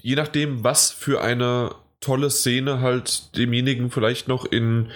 je 0.00 0.14
nachdem, 0.14 0.62
was 0.62 0.92
für 0.92 1.22
eine 1.22 1.74
tolle 1.98 2.30
Szene 2.30 2.80
halt 2.80 3.36
demjenigen 3.36 3.90
vielleicht 3.90 4.28
noch 4.28 4.44
in 4.44 4.92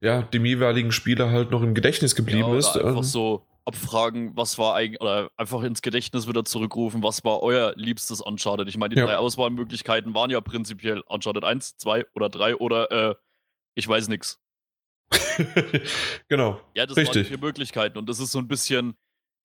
ja, 0.00 0.22
dem 0.22 0.44
jeweiligen 0.44 0.90
Spieler 0.90 1.30
halt 1.30 1.52
noch 1.52 1.62
im 1.62 1.74
Gedächtnis 1.74 2.16
geblieben 2.16 2.50
ja, 2.50 2.58
ist. 2.58 2.76
Einfach 2.76 2.96
ähm, 2.96 3.02
so 3.04 3.42
abfragen, 3.64 4.36
was 4.36 4.58
war 4.58 4.74
eigentlich, 4.74 5.00
oder 5.00 5.30
einfach 5.36 5.62
ins 5.62 5.82
Gedächtnis 5.82 6.26
wieder 6.26 6.44
zurückrufen, 6.44 7.02
was 7.02 7.24
war 7.24 7.42
euer 7.42 7.72
liebstes 7.76 8.20
Uncharted? 8.20 8.68
Ich 8.68 8.76
meine, 8.76 8.94
die 8.94 9.00
ja. 9.00 9.06
drei 9.06 9.16
Auswahlmöglichkeiten 9.16 10.14
waren 10.14 10.30
ja 10.30 10.40
prinzipiell 10.40 11.00
Uncharted 11.06 11.44
1, 11.44 11.76
2 11.78 12.06
oder 12.14 12.28
3 12.28 12.56
oder 12.56 12.90
äh, 12.90 13.14
ich 13.74 13.86
weiß 13.86 14.08
nichts. 14.08 14.40
genau. 16.28 16.60
Ja, 16.74 16.86
das 16.86 16.96
Richtig. 16.96 17.16
waren 17.16 17.24
vier 17.26 17.38
Möglichkeiten 17.38 17.98
und 17.98 18.08
das 18.08 18.18
ist 18.18 18.32
so 18.32 18.38
ein 18.38 18.48
bisschen 18.48 18.96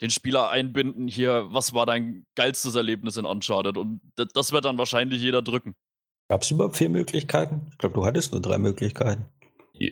den 0.02 0.10
Spieler 0.10 0.50
einbinden 0.50 1.08
hier, 1.08 1.48
was 1.50 1.74
war 1.74 1.86
dein 1.86 2.26
geilstes 2.36 2.76
Erlebnis 2.76 3.18
in 3.18 3.26
Uncharted 3.26 3.78
und 3.78 4.02
das 4.16 4.52
wird 4.52 4.66
dann 4.66 4.78
wahrscheinlich 4.78 5.22
jeder 5.22 5.42
drücken. 5.42 5.76
Gab 6.30 6.42
es 6.42 6.52
überhaupt 6.52 6.78
vier 6.78 6.90
Möglichkeiten? 6.90 7.68
Ich 7.72 7.78
glaube, 7.78 7.96
du 7.96 8.06
hattest 8.06 8.34
nur 8.34 8.42
drei 8.42 8.58
Möglichkeiten. 8.58 9.26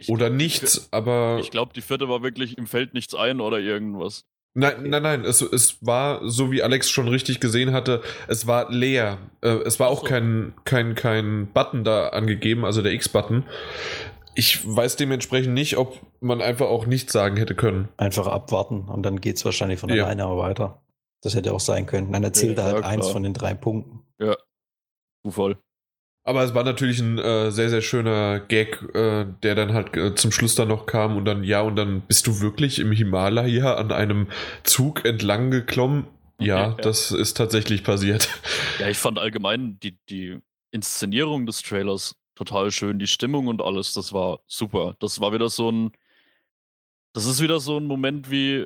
Oder 0.07 0.29
nichts, 0.29 0.89
aber. 0.91 1.39
Ich 1.41 1.51
glaube, 1.51 1.73
die 1.73 1.81
vierte 1.81 2.09
war 2.09 2.23
wirklich, 2.23 2.57
im 2.57 2.67
Feld 2.67 2.93
nichts 2.93 3.15
ein 3.15 3.41
oder 3.41 3.59
irgendwas. 3.59 4.25
Nein, 4.57 4.89
nein, 4.89 5.03
nein, 5.03 5.25
es, 5.25 5.41
es 5.41 5.85
war, 5.85 6.21
so 6.29 6.49
wie 6.49 6.63
Alex 6.63 6.89
schon 6.89 7.09
richtig 7.09 7.41
gesehen 7.41 7.73
hatte, 7.73 8.01
es 8.29 8.47
war 8.47 8.71
leer. 8.71 9.17
Äh, 9.41 9.49
es 9.65 9.81
war 9.81 9.89
auch 9.89 9.99
so. 9.99 10.07
kein, 10.07 10.53
kein, 10.63 10.95
kein 10.95 11.47
Button 11.47 11.83
da 11.83 12.09
angegeben, 12.09 12.63
also 12.63 12.81
der 12.81 12.93
X-Button. 12.93 13.43
Ich 14.33 14.65
weiß 14.65 14.95
dementsprechend 14.95 15.53
nicht, 15.53 15.75
ob 15.77 15.99
man 16.21 16.41
einfach 16.41 16.67
auch 16.67 16.85
nichts 16.85 17.11
sagen 17.11 17.35
hätte 17.35 17.53
können. 17.53 17.89
Einfach 17.97 18.27
abwarten 18.27 18.85
und 18.87 19.03
dann 19.03 19.19
geht 19.19 19.35
es 19.35 19.43
wahrscheinlich 19.43 19.79
von 19.79 19.91
alleine 19.91 20.21
ja. 20.21 20.37
weiter. 20.37 20.81
Das 21.21 21.35
hätte 21.35 21.53
auch 21.53 21.59
sein 21.59 21.85
können. 21.85 22.13
Dann 22.13 22.23
erzählt 22.23 22.57
ja, 22.57 22.63
er 22.63 22.73
halt 22.73 22.83
ja, 22.83 22.89
eins 22.89 23.09
von 23.09 23.23
den 23.23 23.33
drei 23.33 23.53
Punkten. 23.55 24.03
Ja, 24.19 24.37
voll. 25.27 25.57
Aber 26.27 26.43
es 26.43 26.55
war 26.55 26.63
natürlich 26.63 26.99
ein 26.99 27.19
äh, 27.19 27.51
sehr, 27.51 27.69
sehr 27.69 27.83
schöner 27.83 28.39
Gag, 28.39 28.81
äh, 28.95 29.27
der 29.43 29.53
dann 29.53 29.73
halt 29.73 29.95
äh, 29.95 30.15
zum 30.15 30.31
Schluss 30.31 30.55
dann 30.55 30.69
noch 30.69 30.87
kam 30.87 31.17
und 31.17 31.25
dann, 31.25 31.43
ja, 31.43 31.61
und 31.61 31.75
dann 31.75 32.01
bist 32.01 32.25
du 32.25 32.41
wirklich 32.41 32.79
im 32.79 32.91
Himalaya 32.91 33.75
an 33.75 33.91
einem 33.91 34.27
Zug 34.63 35.05
entlang 35.05 35.51
geklommen. 35.51 36.07
Ja, 36.39 36.69
okay, 36.69 36.77
ja. 36.77 36.81
das 36.81 37.11
ist 37.11 37.37
tatsächlich 37.37 37.83
passiert. 37.83 38.27
Ja, 38.79 38.89
ich 38.89 38.97
fand 38.97 39.19
allgemein 39.19 39.79
die, 39.81 39.97
die 40.09 40.39
Inszenierung 40.71 41.45
des 41.45 41.61
Trailers 41.61 42.15
total 42.33 42.71
schön, 42.71 42.99
die 42.99 43.07
Stimmung 43.07 43.47
und 43.47 43.61
alles, 43.61 43.93
das 43.93 44.11
war 44.11 44.39
super. 44.47 44.95
Das 44.99 45.21
war 45.21 45.31
wieder 45.31 45.47
so 45.47 45.71
ein, 45.71 45.91
das 47.13 47.25
ist 47.27 47.39
wieder 47.39 47.59
so 47.59 47.77
ein 47.77 47.85
Moment 47.85 48.31
wie, 48.31 48.65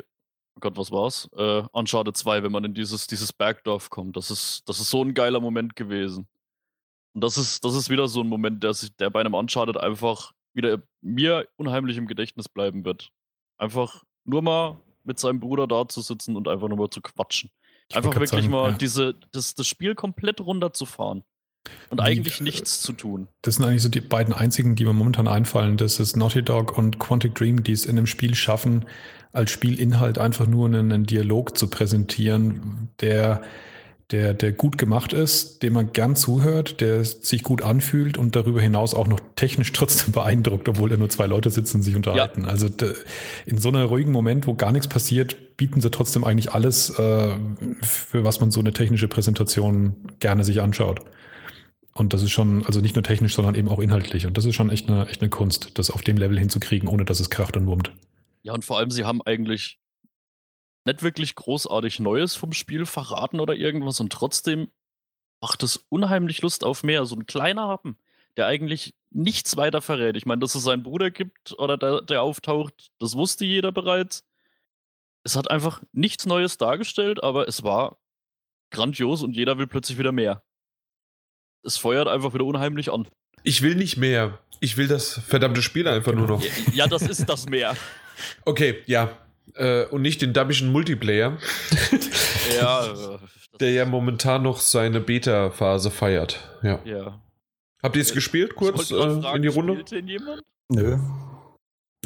oh 0.56 0.60
Gott, 0.62 0.78
was 0.78 0.92
war's? 0.92 1.30
Äh, 1.36 1.64
Uncharted 1.74 2.16
2, 2.16 2.42
wenn 2.42 2.52
man 2.54 2.64
in 2.64 2.74
dieses, 2.74 3.06
dieses 3.06 3.34
Bergdorf 3.34 3.90
kommt. 3.90 4.16
Das 4.16 4.32
ist, 4.32 4.64
das 4.68 4.80
ist 4.80 4.90
so 4.90 5.04
ein 5.04 5.14
geiler 5.14 5.42
Moment 5.42 5.76
gewesen. 5.76 6.28
Und 7.20 7.24
das 7.26 7.38
ist, 7.38 7.66
das 7.66 7.76
ist 7.76 7.90
wieder 7.90 8.08
so 8.08 8.22
ein 8.22 8.30
Moment, 8.30 8.64
der, 8.64 8.74
sich, 8.74 8.96
der 8.96 9.10
bei 9.10 9.20
einem 9.20 9.34
Uncharted 9.34 9.76
einfach 9.76 10.32
wieder 10.54 10.82
mir 11.02 11.50
unheimlich 11.58 11.98
im 11.98 12.08
Gedächtnis 12.08 12.48
bleiben 12.48 12.86
wird. 12.86 13.12
Einfach 13.58 14.06
nur 14.24 14.42
mal 14.42 14.80
mit 15.04 15.20
seinem 15.20 15.42
Bruder 15.42 15.68
da 15.68 15.86
zu 15.86 16.00
sitzen 16.00 16.38
und 16.38 16.48
einfach 16.48 16.70
nur 16.70 16.78
mal 16.78 16.90
zu 16.90 17.02
quatschen. 17.02 17.52
Einfach 17.94 18.12
grad 18.12 18.22
wirklich 18.22 18.44
sagen, 18.44 18.50
mal 18.50 18.72
ja. 18.72 18.78
diese, 18.78 19.16
das, 19.34 19.54
das 19.54 19.68
Spiel 19.68 19.96
komplett 19.96 20.40
runterzufahren. 20.40 21.26
Und 21.90 21.98
Wie- 21.98 22.04
eigentlich 22.04 22.40
nichts 22.40 22.82
zu 22.82 22.94
tun. 22.94 23.28
Das 23.42 23.56
sind 23.56 23.66
eigentlich 23.66 23.84
so 23.84 23.90
die 23.90 24.00
beiden 24.00 24.34
einzigen, 24.34 24.78
die 24.78 24.86
mir 24.86 24.94
momentan 24.94 25.28
einfallen. 25.28 25.76
Das 25.76 26.00
ist 26.00 26.16
Naughty 26.16 26.42
Dog 26.42 26.78
und 26.78 27.00
Quantic 27.00 27.36
Dream, 27.36 27.64
die 27.64 27.74
es 27.74 27.86
in 27.86 27.98
einem 27.98 28.08
Spiel 28.08 28.34
schaffen, 28.34 28.86
als 29.34 29.52
Spielinhalt 29.52 30.20
einfach 30.20 30.48
nur 30.48 30.68
einen, 30.68 30.94
einen 30.94 31.06
Dialog 31.06 31.58
zu 31.58 31.70
präsentieren, 31.70 32.92
der, 33.02 33.42
der, 34.12 34.34
der 34.34 34.52
gut 34.52 34.78
gemacht 34.80 35.14
ist, 35.14 35.62
dem 35.62 35.74
man 35.74 35.94
gern 35.94 36.16
zuhört, 36.16 36.82
der 36.82 37.04
sich 37.06 37.44
gut 37.44 37.62
anfühlt 37.62 38.18
und 38.18 38.36
darüber 38.36 38.60
hinaus 38.60 38.96
auch 38.96 39.08
noch 39.08 39.20
technisch 39.36 39.72
trotzdem 39.74 40.14
beeindruckt, 40.14 40.68
obwohl 40.68 40.90
da 40.90 40.98
nur 40.98 41.10
zwei 41.10 41.28
Leute 41.28 41.52
sitzen 41.52 41.78
und 41.78 41.84
sich 41.84 41.96
unterhalten. 41.96 42.46
Also 42.46 42.70
de, 42.70 42.96
in 43.46 43.60
so 43.60 43.70
einem 43.70 43.86
ruhigen 43.86 44.12
Moment, 44.12 44.48
wo 44.48 44.56
gar 44.56 44.72
nichts 44.72 44.88
passiert, 44.88 45.58
bieten 45.58 45.82
sie 45.82 45.92
trotzdem 45.92 46.24
eigentlich 46.24 46.52
alles, 46.52 46.90
äh, 46.98 47.36
für 47.82 48.24
was 48.24 48.40
man 48.40 48.50
so 48.50 48.60
eine 48.60 48.74
technische 48.74 49.08
Präsentation 49.08 49.96
gerne 50.20 50.44
sich 50.44 50.62
anschaut. 50.62 51.02
Und 51.94 52.14
das 52.14 52.24
ist 52.24 52.32
schon, 52.32 52.66
also 52.66 52.80
nicht 52.80 52.96
nur 52.96 53.04
technisch, 53.04 53.36
sondern 53.36 53.56
eben 53.56 53.68
auch 53.68 53.80
inhaltlich. 53.80 54.26
Und 54.26 54.38
das 54.38 54.46
ist 54.46 54.56
schon 54.56 54.70
echt 54.70 54.90
eine, 54.90 55.08
echt 55.08 55.22
eine 55.22 55.30
Kunst, 55.30 55.78
das 55.78 55.92
auf 55.92 56.02
dem 56.02 56.18
Level 56.18 56.40
hinzukriegen, 56.40 56.88
ohne 56.88 57.04
dass 57.04 57.20
es 57.20 57.30
kracht 57.30 57.58
und 57.58 57.68
wurmt. 57.68 57.92
Ja, 58.42 58.54
und 58.54 58.64
vor 58.64 58.78
allem, 58.78 58.90
sie 58.90 59.04
haben 59.04 59.22
eigentlich 59.22 59.80
nicht 60.86 61.04
wirklich 61.04 61.36
großartig 61.36 62.00
Neues 62.00 62.36
vom 62.36 62.54
Spiel 62.54 62.86
verraten 62.86 63.40
oder 63.40 63.56
irgendwas 63.56 64.00
und 64.00 64.12
trotzdem 64.12 64.70
macht 65.42 65.64
es 65.64 65.78
unheimlich 65.90 66.42
Lust 66.42 66.64
auf 66.64 66.84
mehr. 66.84 67.06
So 67.06 67.16
ein 67.16 67.26
kleiner 67.26 67.68
Happen, 67.68 67.98
der 68.38 68.48
eigentlich 68.48 68.94
nichts 69.12 69.58
weiter 69.58 69.82
verrät. 69.82 70.18
Ich 70.18 70.26
meine, 70.26 70.40
dass 70.40 70.56
es 70.56 70.64
seinen 70.64 70.84
Bruder 70.84 71.12
gibt 71.12 71.58
oder 71.58 71.78
der, 71.78 72.02
der 72.02 72.22
auftaucht, 72.22 72.92
das 73.00 73.16
wusste 73.16 73.46
jeder 73.46 73.72
bereits. 73.72 74.26
Es 75.24 75.36
hat 75.36 75.50
einfach 75.50 75.82
nichts 75.92 76.26
Neues 76.26 76.58
dargestellt, 76.58 77.24
aber 77.24 77.48
es 77.48 77.64
war 77.64 77.98
grandios 78.72 79.24
und 79.24 79.36
jeder 79.36 79.58
will 79.58 79.68
plötzlich 79.68 79.98
wieder 79.98 80.12
mehr. 80.12 80.44
Es 81.64 81.78
feuert 81.78 82.08
einfach 82.08 82.34
wieder 82.34 82.46
unheimlich 82.46 82.92
an. 82.92 83.08
Ich 83.44 83.62
will 83.62 83.76
nicht 83.76 83.98
mehr. 83.98 84.40
Ich 84.60 84.78
will 84.78 84.88
das 84.88 85.20
verdammte 85.20 85.62
Spiel 85.62 85.88
einfach 85.88 86.14
nur 86.14 86.28
noch. 86.28 86.44
Ja, 86.44 86.52
ja, 86.74 86.88
das 86.88 87.04
ist 87.04 87.28
das 87.28 87.48
Meer. 87.48 87.76
Okay, 88.44 88.84
ja. 88.86 89.18
Äh, 89.60 89.86
und 89.88 90.02
nicht 90.02 90.22
den 90.22 90.34
dubbischen 90.34 90.72
Multiplayer, 90.72 91.38
Ja, 92.60 92.86
äh, 92.86 93.18
der 93.60 93.72
ja 93.72 93.86
momentan 93.86 94.44
noch 94.44 94.60
seine 94.62 95.02
Beta-Phase 95.02 95.92
feiert. 95.92 96.40
Ja. 96.64 96.80
ja. 96.86 97.22
Habt 97.84 97.96
ihr 97.96 98.02
es 98.02 98.14
gespielt, 98.14 98.52
Ich 98.52 98.56
kurz 98.56 98.92
äh, 98.92 98.96
fragen, 98.96 99.36
in 99.36 99.42
die 99.42 99.48
Runde? 99.50 99.74
spielt 99.74 99.92
denn 99.92 100.08
jemand? 100.08 100.42
Nö. 100.70 100.98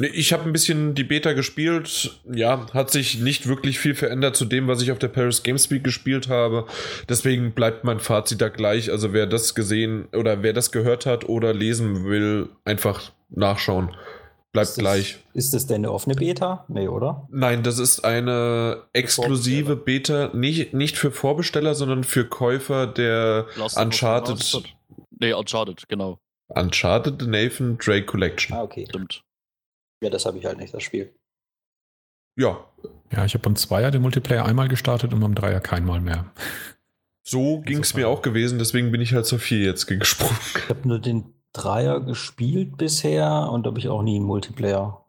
Ich 0.00 0.32
habe 0.32 0.42
ein 0.44 0.52
bisschen 0.52 0.96
die 0.96 1.04
Beta 1.04 1.34
gespielt. 1.34 2.20
Ja, 2.28 2.66
hat 2.74 2.90
sich 2.90 3.20
nicht 3.20 3.46
wirklich 3.46 3.78
viel 3.78 3.94
verändert 3.94 4.34
zu 4.34 4.44
dem, 4.44 4.66
was 4.66 4.82
ich 4.82 4.90
auf 4.90 4.98
der 4.98 5.06
Paris 5.06 5.44
Games 5.44 5.70
Week 5.70 5.84
gespielt 5.84 6.28
habe. 6.28 6.66
Deswegen 7.08 7.52
bleibt 7.52 7.84
mein 7.84 8.00
Fazit 8.00 8.40
da 8.40 8.48
gleich. 8.48 8.90
Also 8.90 9.12
wer 9.12 9.28
das 9.28 9.54
gesehen 9.54 10.06
oder 10.12 10.42
wer 10.42 10.52
das 10.52 10.72
gehört 10.72 11.06
hat 11.06 11.28
oder 11.28 11.54
lesen 11.54 12.04
will, 12.04 12.48
einfach 12.64 13.12
nachschauen. 13.30 13.94
Bleibt 14.54 14.68
Ist 14.68 14.76
das- 14.78 14.82
gleich. 14.82 15.18
Ist 15.34 15.52
das 15.52 15.66
denn 15.66 15.76
eine 15.84 15.90
offene 15.92 16.14
Beta? 16.14 16.64
Nee, 16.68 16.86
oder? 16.88 17.26
Nein, 17.30 17.62
das 17.64 17.78
ist 17.78 18.04
eine 18.04 18.84
exklusive 18.92 19.74
Beta, 19.76 20.30
nicht, 20.32 20.72
nicht 20.72 20.96
für 20.96 21.10
Vorbesteller, 21.10 21.74
sondern 21.74 22.04
für 22.04 22.24
Käufer 22.26 22.86
der 22.86 23.46
Last 23.56 23.76
Uncharted. 23.76 24.62
Nee, 25.18 25.32
Uncharted, 25.32 25.88
genau. 25.88 26.18
Uncharted 26.54 27.26
Nathan 27.26 27.78
Drake 27.78 28.06
Collection. 28.06 28.56
Ah, 28.56 28.62
okay. 28.62 28.86
Stimmt. 28.88 29.22
Ja, 30.02 30.08
das 30.10 30.24
habe 30.24 30.38
ich 30.38 30.44
halt 30.46 30.58
nicht, 30.58 30.72
das 30.72 30.82
Spiel. 30.84 31.12
Ja, 32.38 32.64
Ja, 33.10 33.24
ich 33.24 33.34
habe 33.34 33.42
beim 33.42 33.56
Zweier 33.56 33.90
den 33.90 34.02
Multiplayer 34.02 34.44
einmal 34.44 34.68
gestartet 34.68 35.12
und 35.12 35.20
beim 35.20 35.34
Dreier 35.34 35.60
keinmal 35.60 36.00
mehr. 36.00 36.30
so 37.26 37.60
ging 37.62 37.78
es 37.78 37.94
mir 37.94 38.08
auch 38.08 38.22
gewesen, 38.22 38.58
deswegen 38.60 38.92
bin 38.92 39.00
ich 39.00 39.14
halt 39.14 39.26
zur 39.26 39.38
4 39.40 39.58
jetzt 39.64 39.86
gesprungen. 39.86 40.36
Ich 40.56 40.68
habe 40.68 40.86
nur 40.86 40.98
den 41.00 41.33
Dreier 41.54 42.00
gespielt 42.00 42.76
bisher 42.76 43.48
und 43.50 43.66
habe 43.66 43.78
ich 43.78 43.88
auch 43.88 44.02
nie 44.02 44.16
einen 44.16 44.26
Multiplayer. 44.26 45.00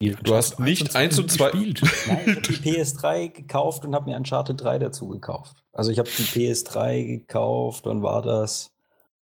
gespielt. 0.00 0.18
Du 0.28 0.34
hast 0.34 0.58
nicht 0.58 0.96
1 0.96 1.18
und 1.20 1.30
2. 1.30 1.50
gespielt. 1.50 1.82
Nein, 2.08 2.20
ich 2.26 2.36
habe 2.36 2.40
die 2.42 2.54
PS3 2.56 3.28
gekauft 3.28 3.84
und 3.84 3.94
habe 3.94 4.10
mir 4.10 4.16
Uncharted 4.16 4.60
3 4.60 4.78
dazu 4.80 5.08
gekauft. 5.08 5.62
Also 5.72 5.90
ich 5.90 5.98
habe 5.98 6.08
die 6.08 6.22
PS3 6.24 7.04
gekauft 7.06 7.86
und 7.86 8.02
war 8.02 8.22
das 8.22 8.72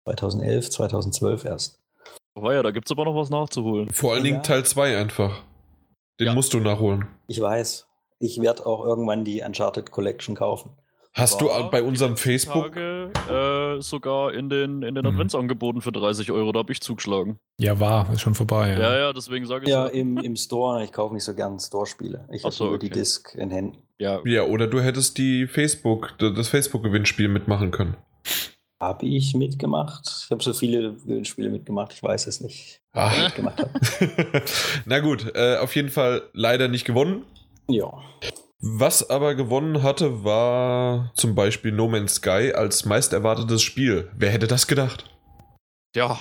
2011, 0.06 0.69
2012 0.72 1.45
erst. 1.45 1.80
Oh 2.36 2.50
ja, 2.52 2.63
da 2.63 2.72
gibt 2.72 2.88
es 2.88 2.91
aber 2.91 3.06
noch 3.06 3.15
was 3.15 3.30
nachzuholen. 3.30 3.89
Vor 3.91 4.13
allen 4.13 4.26
Ja. 4.26 4.32
Dingen 4.32 4.43
Teil 4.43 4.65
2 4.65 4.98
einfach. 4.98 5.43
Den 6.19 6.28
Ja. 6.28 6.34
musst 6.34 6.54
du 6.54 6.60
nachholen. 6.60 7.08
Ich 7.28 7.39
weiß. 7.41 7.86
Ich 8.19 8.39
werde 8.41 8.65
auch 8.65 8.84
irgendwann 8.86 9.24
die 9.26 9.41
Uncharted 9.41 9.91
Collection 9.91 10.36
kaufen. 10.36 10.72
Hast 11.13 11.41
du 11.41 11.48
bei 11.72 11.82
die 11.82 11.88
unserem 11.88 12.17
Facebook. 12.17 12.74
Tage, 12.76 13.12
äh, 13.78 13.82
sogar 13.82 14.34
in 14.34 14.50
den, 14.50 14.84
in 14.84 14.95
den 14.95 15.04
Mhm. 15.06 15.12
Adventsangeboten 15.12 15.82
für 15.82 15.91
30 15.91 16.32
Euro, 16.32 16.52
da 16.52 16.60
habe 16.60 16.72
ich 16.72 16.82
zugeschlagen. 16.82 17.39
Ja, 17.60 17.80
war, 17.80 18.12
ist 18.13 18.22
schon 18.22 18.36
vorbei. 18.36 18.78
Ja, 18.80 18.98
ja, 18.98 19.13
deswegen 19.13 19.45
sage 19.45 19.65
ich 19.65 19.72
Ja, 19.72 19.88
im, 19.88 20.17
im 20.17 20.36
Store. 20.36 20.84
Ich 20.84 20.91
kaufe 20.91 21.13
nicht 21.13 21.24
so 21.24 21.34
gern 21.34 21.60
Store-Spiele. 21.60 22.28
Ich 22.32 22.41
Ach 22.41 22.45
habe 22.45 22.56
so, 22.56 22.65
nur 22.67 22.80
die 22.80 22.88
okay. 22.88 23.00
Disc 23.00 23.34
in 23.36 23.50
Händen. 23.50 23.78
ja. 23.98 24.19
Ja, 24.26 24.43
oder 24.43 24.67
du 24.67 24.82
hättest 24.82 25.17
die 25.17 25.48
Facebook, 25.48 26.15
das 26.19 26.48
Facebook-Gewinnspiel 26.48 27.28
mitmachen 27.28 27.72
können. 27.72 27.98
Habe 28.80 29.06
ich 29.08 29.34
mitgemacht? 29.34 30.08
Ich 30.26 30.32
habe 30.32 30.41
so 30.41 30.54
viele 30.54 30.95
Spiele 31.26 31.50
mitgemacht, 31.50 31.91
ich 31.91 32.02
weiß 32.02 32.28
es 32.28 32.39
nicht. 32.39 32.80
Ah. 32.93 33.08
was 33.08 33.17
ich 33.17 33.24
mitgemacht 33.24 33.60
habe. 33.60 33.72
Na 34.86 35.00
gut, 35.00 35.32
äh, 35.36 35.58
auf 35.58 35.76
jeden 35.76 35.89
Fall 35.89 36.22
leider 36.34 36.67
nicht 36.69 36.86
gewonnen. 36.86 37.24
Ja. 37.67 37.91
Was 38.62 39.10
aber 39.10 39.36
gewonnen 39.36 39.84
hatte, 39.84 40.26
war 40.26 41.13
zum 41.15 41.34
Beispiel 41.34 41.72
No 41.72 41.88
Man's 41.88 42.15
Sky 42.15 42.52
als 42.54 42.84
meist 42.84 43.13
erwartetes 43.13 43.62
Spiel. 43.62 44.12
Wer 44.17 44.32
hätte 44.32 44.48
das 44.48 44.67
gedacht? 44.67 45.06
Ja, 45.95 46.19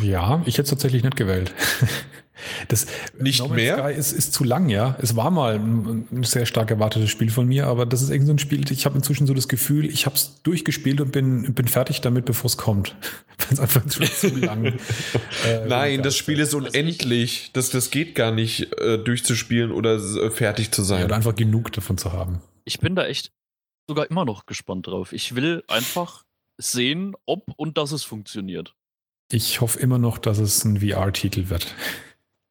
Ja, 0.00 0.42
ich 0.46 0.54
hätte 0.54 0.62
es 0.62 0.70
tatsächlich 0.70 1.04
nicht 1.04 1.16
gewählt. 1.16 1.54
Das 2.68 2.86
Nicht 3.18 3.40
No 3.40 3.48
mehr? 3.48 3.78
Sky 3.78 3.92
ist, 3.98 4.12
ist 4.12 4.32
zu 4.32 4.44
lang, 4.44 4.68
ja. 4.68 4.96
Es 5.00 5.16
war 5.16 5.30
mal 5.30 5.54
ein, 5.54 6.06
ein 6.12 6.22
sehr 6.22 6.46
stark 6.46 6.70
erwartetes 6.70 7.10
Spiel 7.10 7.30
von 7.30 7.46
mir, 7.46 7.66
aber 7.66 7.86
das 7.86 8.02
ist 8.02 8.10
irgendwie 8.10 8.26
so 8.26 8.32
ein 8.34 8.38
Spiel, 8.38 8.70
ich 8.70 8.84
habe 8.86 8.96
inzwischen 8.96 9.26
so 9.26 9.34
das 9.34 9.48
Gefühl, 9.48 9.86
ich 9.86 10.06
habe 10.06 10.16
es 10.16 10.42
durchgespielt 10.42 11.00
und 11.00 11.12
bin, 11.12 11.54
bin 11.54 11.68
fertig 11.68 12.00
damit, 12.00 12.24
bevor 12.26 12.46
es 12.46 12.56
kommt. 12.56 12.94
Weil 13.38 13.46
es 13.52 13.60
einfach 13.60 13.82
schon 13.90 14.06
zu 14.06 14.36
lang. 14.36 14.64
äh, 14.64 15.66
Nein, 15.68 16.02
das 16.02 16.16
Spiel 16.16 16.38
ist 16.40 16.54
unendlich. 16.54 17.50
Das, 17.52 17.70
das 17.70 17.90
geht 17.90 18.14
gar 18.14 18.32
nicht, 18.32 18.72
äh, 18.80 18.98
durchzuspielen 18.98 19.72
oder 19.72 19.96
äh, 19.96 20.30
fertig 20.30 20.72
zu 20.72 20.82
Ja, 20.82 20.86
sein. 20.86 21.04
oder 21.04 21.16
einfach 21.16 21.34
genug 21.34 21.72
davon 21.72 21.98
zu 21.98 22.12
haben. 22.12 22.40
ich 22.64 22.80
bin 22.80 22.94
da 22.96 23.06
echt 23.06 23.32
sogar 23.88 24.10
immer 24.10 24.24
noch 24.24 24.46
gespannt 24.46 24.86
drauf. 24.88 25.12
Ich 25.12 25.34
will 25.36 25.62
einfach 25.68 26.24
sehen, 26.58 27.14
ob 27.26 27.44
und 27.56 27.78
dass 27.78 27.92
es 27.92 28.02
funktioniert. 28.02 28.74
Ich 29.30 29.60
hoffe 29.60 29.78
immer 29.80 29.98
noch, 29.98 30.18
dass 30.18 30.38
es 30.38 30.64
ein 30.64 30.80
VR-Titel 30.80 31.48
wird. 31.50 31.74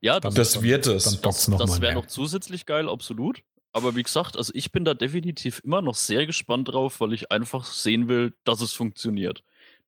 Ja, 0.01 0.19
Dann- 0.19 0.33
das 0.35 0.61
wird 0.61 0.87
es. 0.87 1.05
Dann 1.05 1.21
dockt's 1.21 1.47
noch 1.47 1.57
das 1.59 1.69
mal 1.69 1.81
wäre 1.81 1.93
noch 1.95 2.05
zusätzlich 2.07 2.65
geil, 2.65 2.89
absolut. 2.89 3.41
Aber 3.71 3.95
wie 3.95 4.03
gesagt, 4.03 4.37
also 4.37 4.53
ich 4.55 4.71
bin 4.71 4.85
da 4.85 4.93
definitiv 4.93 5.59
immer 5.63 5.81
noch 5.81 5.95
sehr 5.95 6.25
gespannt 6.25 6.69
drauf, 6.69 7.01
weil 7.01 7.11
ich 7.13 7.31
einfach 7.31 7.65
sehen 7.65 8.07
will, 8.07 8.33
dass 8.45 8.61
es 8.61 8.71
funktioniert. 8.73 9.43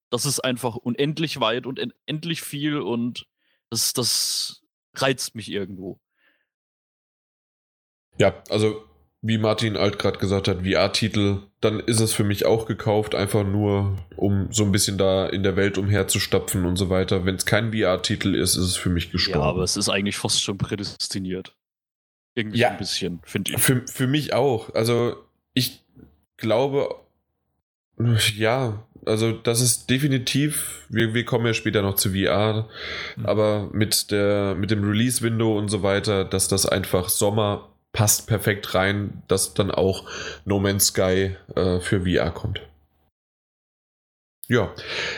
Das 0.09 0.25
ist 0.25 0.39
einfach 0.41 0.75
unendlich 0.75 1.39
weit 1.39 1.65
und 1.65 1.79
endlich 2.05 2.41
viel 2.41 2.79
und 2.81 3.27
das, 3.69 3.93
das 3.93 4.63
reizt 4.95 5.35
mich 5.35 5.49
irgendwo. 5.51 5.99
Ja, 8.17 8.43
also 8.49 8.83
wie 9.21 9.37
Martin 9.39 9.75
Alt 9.77 9.97
gerade 9.99 10.19
gesagt 10.19 10.47
hat, 10.47 10.63
VR-Titel, 10.63 11.39
dann 11.59 11.79
ist 11.79 11.99
es 11.99 12.13
für 12.13 12.23
mich 12.23 12.45
auch 12.45 12.65
gekauft, 12.67 13.15
einfach 13.15 13.43
nur, 13.43 13.97
um 14.15 14.47
so 14.51 14.63
ein 14.63 14.71
bisschen 14.71 14.97
da 14.97 15.25
in 15.27 15.41
der 15.43 15.55
Welt 15.55 15.77
umherzustapfen 15.77 16.65
und 16.65 16.75
so 16.77 16.89
weiter. 16.89 17.25
Wenn 17.25 17.35
es 17.35 17.45
kein 17.45 17.73
VR-Titel 17.73 18.35
ist, 18.35 18.55
ist 18.55 18.63
es 18.65 18.75
für 18.77 18.89
mich 18.89 19.11
gestorben. 19.11 19.39
Ja, 19.41 19.45
aber 19.49 19.63
es 19.63 19.75
ist 19.75 19.89
eigentlich 19.89 20.17
fast 20.17 20.41
schon 20.43 20.57
prädestiniert. 20.59 21.55
Irgendwie 22.35 22.59
Ja. 22.59 22.69
ein 22.69 22.77
bisschen, 22.77 23.19
finde 23.23 23.53
ich. 23.53 23.57
Für, 23.59 23.81
für 23.87 24.05
mich 24.07 24.33
auch. 24.33 24.73
Also 24.75 25.15
ich 25.55 25.83
glaube, 26.37 26.95
ja, 28.35 28.83
also 29.05 29.31
das 29.31 29.61
ist 29.61 29.89
definitiv, 29.89 30.85
wir, 30.89 31.15
wir 31.15 31.25
kommen 31.25 31.45
ja 31.47 31.53
später 31.55 31.81
noch 31.81 31.95
zu 31.95 32.11
VR, 32.11 32.67
Mhm. 33.15 33.25
aber 33.25 33.69
mit, 33.73 34.11
der, 34.11 34.53
mit 34.55 34.69
dem 34.69 34.87
Release-Window 34.87 35.57
und 35.57 35.69
so 35.69 35.81
weiter, 35.81 36.23
dass 36.25 36.47
das 36.47 36.67
einfach 36.67 37.09
Sommer 37.09 37.69
passt 37.97 38.27
perfekt 38.27 38.75
rein, 38.75 39.23
dass 39.27 39.55
dann 39.55 39.71
auch 39.71 40.03
No 40.45 40.59
Man's 40.59 40.85
Sky 40.89 41.35
äh, 41.55 41.79
für 41.79 42.01
VR 42.01 42.29
kommt. 42.29 42.61
Ja, 44.47 44.71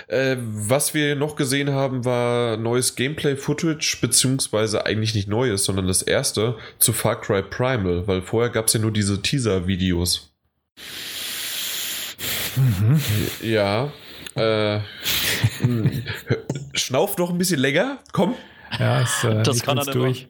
äh, 0.08 0.38
was 0.40 0.94
wir 0.94 1.18
noch 1.18 1.36
gesehen 1.36 1.72
haben, 1.72 2.06
war 2.06 2.56
neues 2.56 2.96
Gameplay-Footage, 2.96 3.98
beziehungsweise 4.00 4.86
eigentlich 4.86 5.14
nicht 5.14 5.28
neues, 5.28 5.66
sondern 5.66 5.88
das 5.88 6.02
erste 6.02 6.58
zu 6.80 6.94
Far 6.94 7.20
Cry 7.20 7.44
Primal, 7.44 8.08
weil 8.08 8.22
vorher 8.22 8.50
gab 8.50 8.68
es 8.68 8.74
ja 8.74 8.80
nur 8.80 8.92
diese 8.94 9.22
Teaser-Videos. 9.22 10.32
Mhm. 12.56 13.02
Ja, 13.42 13.92
äh, 14.36 14.78
mh, 15.60 15.92
schnauf 16.76 17.18
noch 17.18 17.30
ein 17.30 17.38
bisschen 17.38 17.60
länger, 17.60 18.00
komm. 18.14 18.36
Ja, 18.80 19.02
es, 19.02 19.22
äh, 19.26 19.44
Das 19.44 19.64
kann 19.64 19.78
er 19.78 19.86
durch. 19.86 20.30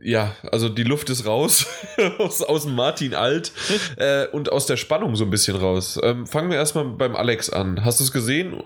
Ja, 0.00 0.34
also 0.50 0.68
die 0.68 0.82
Luft 0.82 1.10
ist 1.10 1.26
raus 1.26 1.66
aus, 2.18 2.42
aus 2.42 2.64
dem 2.64 2.74
Martin 2.74 3.14
alt 3.14 3.52
äh, 3.96 4.26
und 4.28 4.50
aus 4.50 4.66
der 4.66 4.76
Spannung 4.76 5.16
so 5.16 5.24
ein 5.24 5.30
bisschen 5.30 5.56
raus. 5.56 5.98
Ähm, 6.02 6.26
fangen 6.26 6.50
wir 6.50 6.56
erstmal 6.56 6.84
beim 6.84 7.16
Alex 7.16 7.50
an. 7.50 7.84
Hast 7.84 8.00
du 8.00 8.04
es 8.04 8.12
gesehen? 8.12 8.62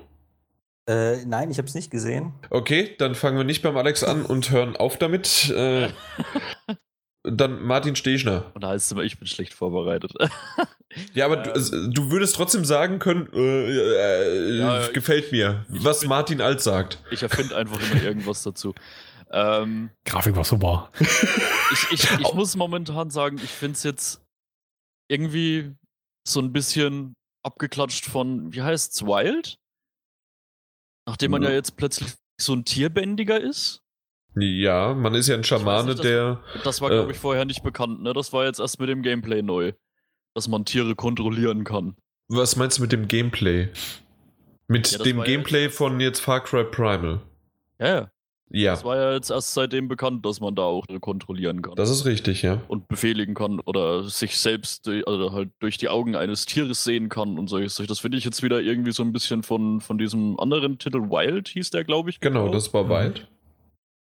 Äh, 0.87 1.25
nein, 1.25 1.51
ich 1.51 1.59
habe 1.59 1.67
es 1.67 1.75
nicht 1.75 1.91
gesehen. 1.91 2.33
Okay, 2.51 2.95
dann 2.99 3.15
fangen 3.15 3.37
wir 3.37 3.45
nicht 3.45 3.63
beim 3.63 3.77
Alex 3.77 4.05
an 4.05 4.25
und 4.27 4.51
hören 4.51 4.77
auf 4.77 4.99
damit. 4.99 5.51
Äh, 5.51 5.89
dann 7.23 7.63
Martin 7.63 7.97
Stechner. 7.97 8.53
Und 8.55 8.63
da 8.63 8.69
heißt 8.69 8.87
es 8.87 8.93
immer, 8.93 9.03
ich 9.03 9.19
bin 9.19 9.27
schlecht 9.27 9.55
vorbereitet. 9.55 10.13
ja, 11.15 11.25
aber 11.25 11.57
ähm, 11.57 11.63
du, 11.71 11.91
du, 11.91 12.11
würdest 12.11 12.37
trotzdem 12.37 12.67
sagen 12.67 12.99
können, 12.99 13.29
äh, 13.33 13.39
äh, 13.41 14.59
ja, 14.59 14.89
gefällt 14.89 15.33
mir, 15.33 15.65
was 15.69 16.05
Martin 16.05 16.43
Alt 16.43 16.61
sagt. 16.61 16.99
Ich 17.11 17.23
erfinde 17.23 17.57
einfach 17.57 17.81
immer 17.91 18.03
irgendwas 18.03 18.43
dazu. 18.43 18.75
Ähm, 19.35 19.91
Grafik 20.05 20.37
war 20.37 20.45
super. 20.45 20.93
ich, 21.01 21.91
ich, 21.91 22.11
ich 22.21 22.35
muss 22.35 22.55
momentan 22.55 23.11
sagen, 23.11 23.39
ich 23.43 23.51
finde 23.51 23.75
es 23.75 23.83
jetzt 23.83 24.25
irgendwie 25.09 25.75
so 26.27 26.41
ein 26.41 26.53
bisschen 26.53 27.15
abgeklatscht 27.43 28.07
von, 28.07 28.53
wie 28.53 28.63
heißt's, 28.63 29.03
Wild? 29.03 29.59
Nachdem 31.07 31.33
man 31.33 31.43
ja 31.43 31.51
jetzt 31.51 31.77
plötzlich 31.77 32.15
so 32.41 32.55
ein 32.55 32.65
Tierbändiger 32.65 33.41
ist. 33.41 33.83
Ja, 34.37 34.95
man 34.95 35.15
ist 35.15 35.27
ja 35.27 35.35
ein 35.35 35.45
Schamane, 35.45 35.89
nicht, 35.89 35.99
das, 35.99 36.07
der. 36.07 36.43
Das 36.63 36.81
war, 36.81 36.91
glaube 36.91 37.11
äh, 37.11 37.15
ich, 37.15 37.19
vorher 37.19 37.45
nicht 37.45 37.63
bekannt, 37.63 38.03
ne? 38.03 38.13
Das 38.13 38.33
war 38.33 38.45
jetzt 38.45 38.61
erst 38.61 38.81
mit 38.81 38.89
dem 38.89 39.03
Gameplay 39.03 39.43
neu. 39.43 39.73
Dass 40.35 40.49
man 40.49 40.65
Tiere 40.65 40.97
kontrollieren 40.97 41.63
kann. 41.65 41.97
Was 42.29 42.57
meinst 42.57 42.79
du 42.79 42.83
mit 42.83 42.93
dem 42.93 43.07
Gameplay? 43.07 43.71
Mit 44.67 44.91
ja, 44.91 44.99
dem 44.99 45.23
Gameplay 45.23 45.65
ja 45.65 45.71
von 45.71 46.01
jetzt 46.01 46.21
Far 46.21 46.43
Cry 46.43 46.65
Primal. 46.65 47.21
Ja, 47.79 48.11
ja. 48.55 48.73
Das 48.73 48.85
war 48.85 48.97
ja 48.97 49.13
jetzt 49.15 49.31
erst 49.31 49.55
seitdem 49.55 49.89
bekannt, 49.89 50.25
dass 50.25 50.41
man 50.41 50.55
da 50.55 50.63
auch 50.63 50.87
kontrollieren 51.01 51.63
kann. 51.63 51.75
Das 51.75 51.91
ist 51.91 52.05
richtig, 52.05 52.43
ja. 52.43 52.63
Und 52.69 52.89
befehligen 52.89 53.35
kann 53.35 53.61
oder 53.61 54.05
sich 54.05 54.39
selbst 54.39 54.89
also 54.89 55.33
halt 55.33 55.51
durch 55.59 55.77
die 55.77 55.89
Augen 55.89 56.15
eines 56.17 56.47
Tieres 56.47 56.85
sehen 56.85 57.09
kann 57.09 57.39
und 57.39 57.49
solches. 57.49 57.77
Das 57.87 57.99
finde 57.99 58.19
ich 58.19 58.25
jetzt 58.25 58.43
wieder 58.43 58.61
irgendwie 58.61 58.93
so 58.93 59.03
ein 59.03 59.13
bisschen 59.13 59.43
von, 59.43 59.81
von 59.81 59.99
diesem 59.99 60.39
anderen 60.39 60.79
Titel 60.79 61.11
Wild 61.11 61.49
hieß 61.49 61.71
der, 61.71 61.85
glaube 61.85 62.11
ich. 62.11 62.21
Genau, 62.21 62.49
das 62.49 62.73
war 62.73 62.89
Wild. 62.89 63.29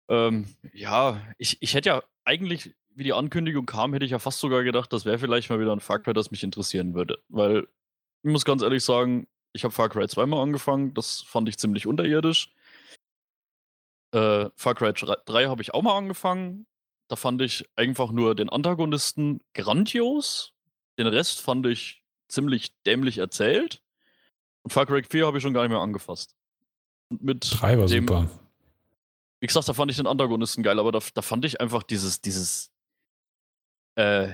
Ähm, 0.08 0.46
ja, 0.72 1.20
ich, 1.38 1.56
ich 1.60 1.74
hätte 1.74 1.88
ja 1.88 2.02
eigentlich, 2.24 2.74
wie 2.94 3.04
die 3.04 3.12
Ankündigung 3.12 3.66
kam, 3.66 3.92
hätte 3.92 4.04
ich 4.04 4.12
ja 4.12 4.18
fast 4.18 4.40
sogar 4.40 4.62
gedacht, 4.62 4.92
das 4.92 5.04
wäre 5.04 5.18
vielleicht 5.18 5.50
mal 5.50 5.60
wieder 5.60 5.72
ein 5.72 5.80
Far 5.80 5.98
Cry, 5.98 6.12
das 6.12 6.30
mich 6.30 6.42
interessieren 6.42 6.94
würde. 6.94 7.18
Weil 7.28 7.66
ich 8.22 8.30
muss 8.30 8.44
ganz 8.44 8.62
ehrlich 8.62 8.84
sagen, 8.84 9.26
ich 9.52 9.64
habe 9.64 9.72
Far 9.74 9.88
Cry 9.88 10.06
zweimal 10.08 10.40
angefangen, 10.40 10.94
das 10.94 11.22
fand 11.22 11.48
ich 11.48 11.58
ziemlich 11.58 11.86
unterirdisch. 11.86 12.53
Äh, 14.14 14.50
Far 14.54 14.76
Cry 14.76 14.92
3 14.92 15.46
habe 15.46 15.60
ich 15.60 15.74
auch 15.74 15.82
mal 15.82 15.96
angefangen. 15.98 16.66
Da 17.08 17.16
fand 17.16 17.42
ich 17.42 17.68
einfach 17.74 18.12
nur 18.12 18.34
den 18.34 18.48
Antagonisten 18.48 19.40
grandios. 19.54 20.52
Den 20.98 21.08
Rest 21.08 21.40
fand 21.40 21.66
ich 21.66 22.02
ziemlich 22.28 22.72
dämlich 22.86 23.18
erzählt. 23.18 23.82
Und 24.62 24.72
Far 24.72 24.86
Cry 24.86 25.02
4 25.02 25.26
habe 25.26 25.38
ich 25.38 25.42
schon 25.42 25.52
gar 25.52 25.62
nicht 25.62 25.72
mehr 25.72 25.80
angefasst. 25.80 26.36
Und 27.08 27.22
mit 27.24 27.60
3 27.60 27.78
war 27.78 27.86
dem, 27.86 28.06
super. 28.06 28.30
Wie 29.40 29.48
gesagt, 29.48 29.68
da 29.68 29.74
fand 29.74 29.90
ich 29.90 29.96
den 29.96 30.06
Antagonisten 30.06 30.62
geil, 30.62 30.78
aber 30.78 30.92
da, 30.92 31.00
da 31.12 31.20
fand 31.20 31.44
ich 31.44 31.60
einfach 31.60 31.82
dieses, 31.82 32.20
dieses 32.20 32.70
äh, 33.96 34.28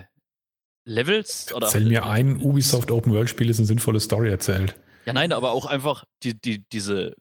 Levels 0.85 1.55
oder. 1.55 1.67
Erzähl 1.67 1.87
mir 1.87 2.05
ein 2.05 2.37
Ubisoft 2.37 2.91
Open 2.91 3.15
World 3.15 3.31
Spiel 3.31 3.49
ist 3.49 3.59
eine 3.59 3.67
sinnvolle 3.67 3.99
Story 3.99 4.29
erzählt. 4.29 4.79
Ja, 5.07 5.15
nein, 5.15 5.33
aber 5.33 5.53
auch 5.53 5.65
einfach 5.65 6.05
die, 6.23 6.39
die, 6.39 6.69
diese 6.69 7.17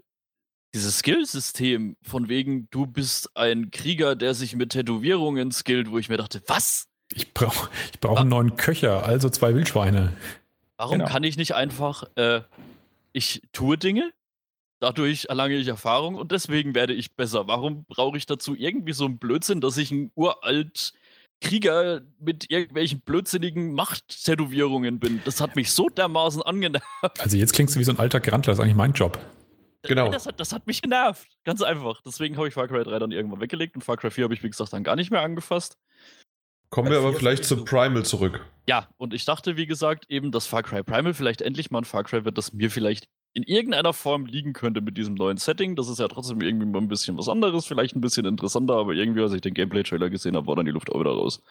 dieses 0.73 0.99
Skillsystem 0.99 1.97
von 2.01 2.29
wegen, 2.29 2.67
du 2.69 2.85
bist 2.85 3.35
ein 3.35 3.71
Krieger, 3.71 4.15
der 4.15 4.33
sich 4.33 4.55
mit 4.55 4.71
Tätowierungen 4.71 5.51
skillt, 5.51 5.91
wo 5.91 5.97
ich 5.97 6.09
mir 6.09 6.17
dachte, 6.17 6.41
was? 6.47 6.87
Ich 7.13 7.33
brauche 7.33 7.69
ich 7.91 7.99
brauch 7.99 8.19
einen 8.19 8.29
neuen 8.29 8.55
Köcher, 8.55 9.03
also 9.03 9.29
zwei 9.29 9.55
Wildschweine. 9.55 10.13
Warum 10.77 10.99
genau. 10.99 11.09
kann 11.09 11.23
ich 11.23 11.37
nicht 11.37 11.55
einfach, 11.55 12.03
äh, 12.15 12.41
ich 13.13 13.41
tue 13.51 13.77
Dinge, 13.77 14.11
dadurch 14.79 15.25
erlange 15.25 15.55
ich 15.55 15.67
Erfahrung 15.67 16.15
und 16.15 16.31
deswegen 16.31 16.75
werde 16.75 16.93
ich 16.93 17.15
besser. 17.15 17.47
Warum 17.47 17.85
brauche 17.85 18.17
ich 18.17 18.27
dazu 18.27 18.55
irgendwie 18.55 18.93
so 18.93 19.05
einen 19.05 19.17
Blödsinn, 19.17 19.61
dass 19.61 19.77
ich 19.77 19.91
ein 19.91 20.11
uralt 20.15 20.93
Krieger 21.41 22.01
mit 22.19 22.49
irgendwelchen 22.51 23.01
blödsinnigen 23.01 23.73
Machttätowierungen 23.73 24.99
bin? 24.99 25.21
Das 25.25 25.41
hat 25.41 25.55
mich 25.55 25.71
so 25.71 25.89
dermaßen 25.89 26.43
angenervt. 26.43 26.85
Also 27.19 27.37
jetzt 27.37 27.53
klingst 27.53 27.75
du 27.75 27.79
wie 27.79 27.83
so 27.83 27.91
ein 27.91 27.99
alter 27.99 28.19
Grantler, 28.19 28.51
das 28.51 28.59
ist 28.59 28.63
eigentlich 28.63 28.77
mein 28.77 28.93
Job. 28.93 29.19
Genau. 29.83 30.09
Das 30.09 30.25
hat, 30.25 30.39
das 30.39 30.51
hat 30.51 30.67
mich 30.67 30.81
genervt. 30.81 31.27
Ganz 31.45 31.61
einfach. 31.61 32.01
Deswegen 32.05 32.37
habe 32.37 32.47
ich 32.47 32.53
Far 32.53 32.67
Cry 32.67 32.83
3 32.83 32.99
dann 32.99 33.11
irgendwann 33.11 33.39
weggelegt 33.39 33.75
und 33.75 33.81
Far 33.81 33.97
Cry 33.97 34.11
4 34.11 34.25
habe 34.25 34.33
ich, 34.33 34.43
wie 34.43 34.49
gesagt, 34.49 34.73
dann 34.73 34.83
gar 34.83 34.95
nicht 34.95 35.11
mehr 35.11 35.21
angefasst. 35.21 35.77
Kommen 36.69 36.91
wir 36.91 36.99
aber 36.99 37.13
vielleicht 37.13 37.45
zu 37.45 37.63
Primal 37.63 38.05
zurück. 38.05 38.45
Ja, 38.67 38.89
und 38.97 39.13
ich 39.13 39.25
dachte, 39.25 39.57
wie 39.57 39.65
gesagt, 39.65 40.05
eben, 40.09 40.31
dass 40.31 40.45
Far 40.45 40.63
Cry 40.63 40.83
Primal 40.83 41.13
vielleicht 41.13 41.41
endlich 41.41 41.71
mal 41.71 41.79
ein 41.79 41.85
Far 41.85 42.03
Cry 42.03 42.25
wird, 42.25 42.37
das 42.37 42.53
mir 42.53 42.69
vielleicht 42.69 43.07
in 43.33 43.43
irgendeiner 43.43 43.93
Form 43.93 44.25
liegen 44.25 44.53
könnte 44.53 44.81
mit 44.81 44.97
diesem 44.97 45.13
neuen 45.13 45.37
Setting. 45.37 45.75
Das 45.75 45.87
ist 45.87 45.99
ja 45.99 46.07
trotzdem 46.07 46.41
irgendwie 46.41 46.65
mal 46.65 46.79
ein 46.79 46.87
bisschen 46.87 47.17
was 47.17 47.29
anderes, 47.29 47.65
vielleicht 47.65 47.95
ein 47.95 48.01
bisschen 48.01 48.25
interessanter, 48.25 48.75
aber 48.75 48.93
irgendwie, 48.93 49.21
als 49.21 49.33
ich 49.33 49.41
den 49.41 49.53
Gameplay-Trailer 49.53 50.09
gesehen 50.09 50.35
habe, 50.35 50.47
war 50.47 50.55
dann 50.55 50.65
die 50.65 50.71
Luft 50.71 50.91
auch 50.91 50.99
wieder 50.99 51.11
raus. 51.11 51.41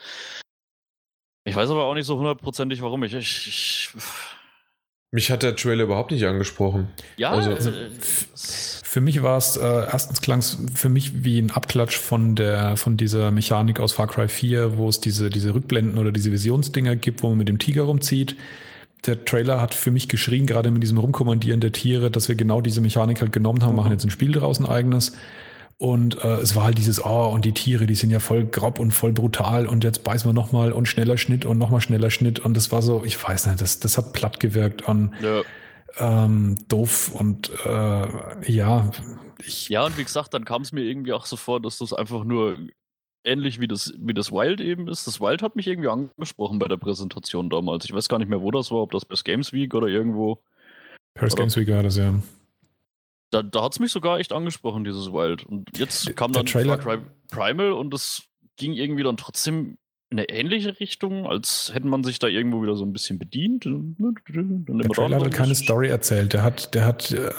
Ich 1.44 1.56
weiß 1.56 1.70
aber 1.70 1.84
auch 1.84 1.94
nicht 1.94 2.06
so 2.06 2.18
hundertprozentig, 2.18 2.82
warum 2.82 3.02
ich, 3.04 3.14
ich, 3.14 3.46
ich 3.46 3.90
mich 5.10 5.30
hat 5.30 5.42
der 5.42 5.56
Trailer 5.56 5.84
überhaupt 5.84 6.10
nicht 6.10 6.24
angesprochen. 6.26 6.88
Ja, 7.16 7.30
also, 7.30 7.50
also 7.50 7.72
für 8.34 9.00
mich 9.00 9.22
war 9.22 9.38
es, 9.38 9.56
äh, 9.56 9.66
erstens 9.66 10.20
klang 10.20 10.40
es 10.40 10.58
für 10.74 10.88
mich 10.88 11.24
wie 11.24 11.38
ein 11.38 11.50
Abklatsch 11.50 11.96
von 11.96 12.36
der, 12.36 12.76
von 12.76 12.96
dieser 12.96 13.30
Mechanik 13.30 13.80
aus 13.80 13.92
Far 13.92 14.06
Cry 14.06 14.28
4, 14.28 14.76
wo 14.76 14.88
es 14.88 15.00
diese, 15.00 15.30
diese 15.30 15.54
Rückblenden 15.54 15.98
oder 15.98 16.12
diese 16.12 16.32
Visionsdinger 16.32 16.96
gibt, 16.96 17.22
wo 17.22 17.28
man 17.28 17.38
mit 17.38 17.48
dem 17.48 17.58
Tiger 17.58 17.82
rumzieht. 17.82 18.36
Der 19.06 19.24
Trailer 19.24 19.60
hat 19.60 19.74
für 19.74 19.90
mich 19.90 20.08
geschrien, 20.08 20.46
gerade 20.46 20.70
mit 20.70 20.82
diesem 20.82 20.98
Rumkommandieren 20.98 21.60
der 21.60 21.72
Tiere, 21.72 22.10
dass 22.10 22.28
wir 22.28 22.34
genau 22.34 22.60
diese 22.60 22.80
Mechanik 22.80 23.20
halt 23.20 23.32
genommen 23.32 23.62
haben, 23.62 23.76
machen 23.76 23.92
jetzt 23.92 24.04
ein 24.04 24.10
Spiel 24.10 24.32
draußen 24.32 24.66
eigenes. 24.66 25.12
Und 25.80 26.24
äh, 26.24 26.38
es 26.38 26.56
war 26.56 26.64
halt 26.64 26.76
dieses, 26.76 27.04
oh, 27.04 27.28
und 27.28 27.44
die 27.44 27.54
Tiere, 27.54 27.86
die 27.86 27.94
sind 27.94 28.10
ja 28.10 28.18
voll 28.18 28.44
grob 28.44 28.80
und 28.80 28.90
voll 28.90 29.12
brutal 29.12 29.66
und 29.66 29.84
jetzt 29.84 30.02
beißen 30.02 30.28
wir 30.28 30.34
nochmal 30.34 30.72
und 30.72 30.86
schneller 30.86 31.16
Schnitt 31.16 31.46
und 31.46 31.56
nochmal 31.56 31.80
schneller 31.80 32.10
Schnitt. 32.10 32.40
Und 32.40 32.56
das 32.56 32.72
war 32.72 32.82
so, 32.82 33.04
ich 33.04 33.22
weiß 33.22 33.46
nicht, 33.46 33.60
das, 33.60 33.78
das 33.78 33.96
hat 33.96 34.12
platt 34.12 34.40
gewirkt 34.40 34.82
und 34.82 35.12
ja. 35.22 35.42
ähm, 35.98 36.58
doof 36.66 37.12
und 37.14 37.52
äh, 37.64 38.52
ja. 38.52 38.90
Ich, 39.46 39.68
ja, 39.68 39.86
und 39.86 39.96
wie 39.96 40.02
gesagt, 40.02 40.34
dann 40.34 40.44
kam 40.44 40.62
es 40.62 40.72
mir 40.72 40.82
irgendwie 40.82 41.12
auch 41.12 41.26
so 41.26 41.36
vor, 41.36 41.60
dass 41.60 41.78
das 41.78 41.92
einfach 41.92 42.24
nur 42.24 42.56
ähnlich 43.22 43.60
wie 43.60 43.68
das, 43.68 43.94
wie 43.98 44.14
das 44.14 44.32
Wild 44.32 44.60
eben 44.60 44.88
ist. 44.88 45.06
Das 45.06 45.20
Wild 45.20 45.42
hat 45.42 45.54
mich 45.54 45.68
irgendwie 45.68 45.90
angesprochen 45.90 46.58
bei 46.58 46.66
der 46.66 46.76
Präsentation 46.76 47.50
damals. 47.50 47.84
Ich 47.84 47.92
weiß 47.92 48.08
gar 48.08 48.18
nicht 48.18 48.28
mehr, 48.28 48.42
wo 48.42 48.50
das 48.50 48.72
war, 48.72 48.78
ob 48.78 48.90
das 48.90 49.04
bei 49.04 49.14
Games 49.22 49.52
Week 49.52 49.72
oder 49.74 49.86
irgendwo. 49.86 50.42
Paris 51.14 51.36
Games 51.36 51.56
Week 51.56 51.68
war 51.68 51.84
das, 51.84 51.96
ja. 51.98 52.14
Da, 53.30 53.42
da 53.42 53.62
hat 53.62 53.72
es 53.72 53.80
mich 53.80 53.92
sogar 53.92 54.18
echt 54.18 54.32
angesprochen, 54.32 54.84
dieses 54.84 55.12
Wild. 55.12 55.44
Und 55.44 55.76
jetzt 55.76 56.16
kam 56.16 56.32
dann 56.32 56.46
Trailer. 56.46 56.78
Far 56.78 56.96
Cry 56.96 57.04
Primal 57.30 57.72
und 57.72 57.92
es 57.92 58.22
ging 58.56 58.72
irgendwie 58.72 59.02
dann 59.02 59.16
trotzdem 59.16 59.78
in 60.10 60.18
eine 60.18 60.30
ähnliche 60.30 60.80
Richtung, 60.80 61.26
als 61.26 61.70
hätte 61.74 61.86
man 61.86 62.02
sich 62.02 62.18
da 62.18 62.28
irgendwo 62.28 62.62
wieder 62.62 62.76
so 62.76 62.84
ein 62.84 62.94
bisschen 62.94 63.18
bedient. 63.18 63.66
der 63.66 64.88
Trailer 64.88 65.20
hat 65.20 65.34
keine 65.34 65.54
Story 65.54 65.88
erzählt. 65.88 66.32
Der 66.32 66.42
hat, 66.42 66.74
der 66.74 66.86
hat 66.86 67.10
äh, 67.10 67.30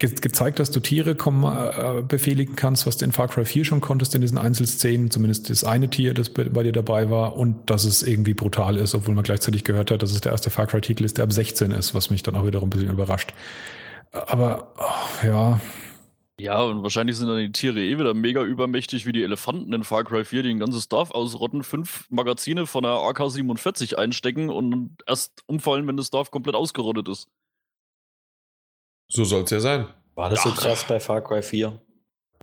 ge 0.00 0.10
gezeigt, 0.10 0.58
dass 0.58 0.72
du 0.72 0.80
Tiere 0.80 1.14
komm, 1.14 1.44
äh, 1.44 2.02
befehligen 2.02 2.56
kannst, 2.56 2.84
was 2.84 2.96
du 2.96 3.04
in 3.04 3.12
Far 3.12 3.28
Cry 3.28 3.44
4 3.44 3.64
schon 3.64 3.80
konntest 3.80 4.16
in 4.16 4.22
diesen 4.22 4.38
Einzelszenen, 4.38 5.12
zumindest 5.12 5.50
das 5.50 5.62
eine 5.62 5.88
Tier, 5.88 6.14
das 6.14 6.30
bei, 6.30 6.44
bei 6.44 6.64
dir 6.64 6.72
dabei 6.72 7.10
war, 7.10 7.36
und 7.36 7.70
dass 7.70 7.84
es 7.84 8.02
irgendwie 8.02 8.34
brutal 8.34 8.76
ist, 8.76 8.96
obwohl 8.96 9.14
man 9.14 9.22
gleichzeitig 9.22 9.62
gehört 9.62 9.92
hat, 9.92 10.02
dass 10.02 10.10
es 10.10 10.20
der 10.20 10.32
erste 10.32 10.50
Far 10.50 10.66
Cry-Titel 10.66 11.04
ist, 11.04 11.18
der 11.18 11.24
ab 11.24 11.32
16 11.32 11.70
ist, 11.70 11.94
was 11.94 12.10
mich 12.10 12.24
dann 12.24 12.34
auch 12.34 12.44
wiederum 12.44 12.66
ein 12.66 12.70
bisschen 12.70 12.90
überrascht. 12.90 13.34
Aber 14.26 14.72
oh, 14.78 15.26
ja. 15.26 15.60
Ja, 16.38 16.62
und 16.62 16.82
wahrscheinlich 16.82 17.16
sind 17.16 17.28
dann 17.28 17.38
die 17.38 17.52
Tiere 17.52 17.80
eh 17.80 17.98
wieder 17.98 18.12
mega 18.12 18.42
übermächtig 18.42 19.06
wie 19.06 19.12
die 19.12 19.22
Elefanten 19.22 19.72
in 19.72 19.84
Far 19.84 20.04
Cry 20.04 20.22
4, 20.24 20.42
die 20.42 20.50
ein 20.50 20.58
ganzes 20.58 20.88
Dorf 20.88 21.10
ausrotten, 21.10 21.62
fünf 21.62 22.04
Magazine 22.10 22.66
von 22.66 22.82
der 22.82 22.92
AK-47 22.92 23.94
einstecken 23.94 24.50
und 24.50 24.98
erst 25.06 25.42
umfallen, 25.46 25.86
wenn 25.86 25.96
das 25.96 26.10
Dorf 26.10 26.30
komplett 26.30 26.54
ausgerottet 26.54 27.08
ist. 27.08 27.28
So 29.08 29.24
soll 29.24 29.44
es 29.44 29.50
ja 29.50 29.60
sein. 29.60 29.86
War 30.14 30.28
das 30.28 30.44
ja. 30.44 30.50
so 30.50 30.56
krass 30.60 30.84
bei 30.86 31.00
Far 31.00 31.22
Cry 31.22 31.42
4? 31.42 31.80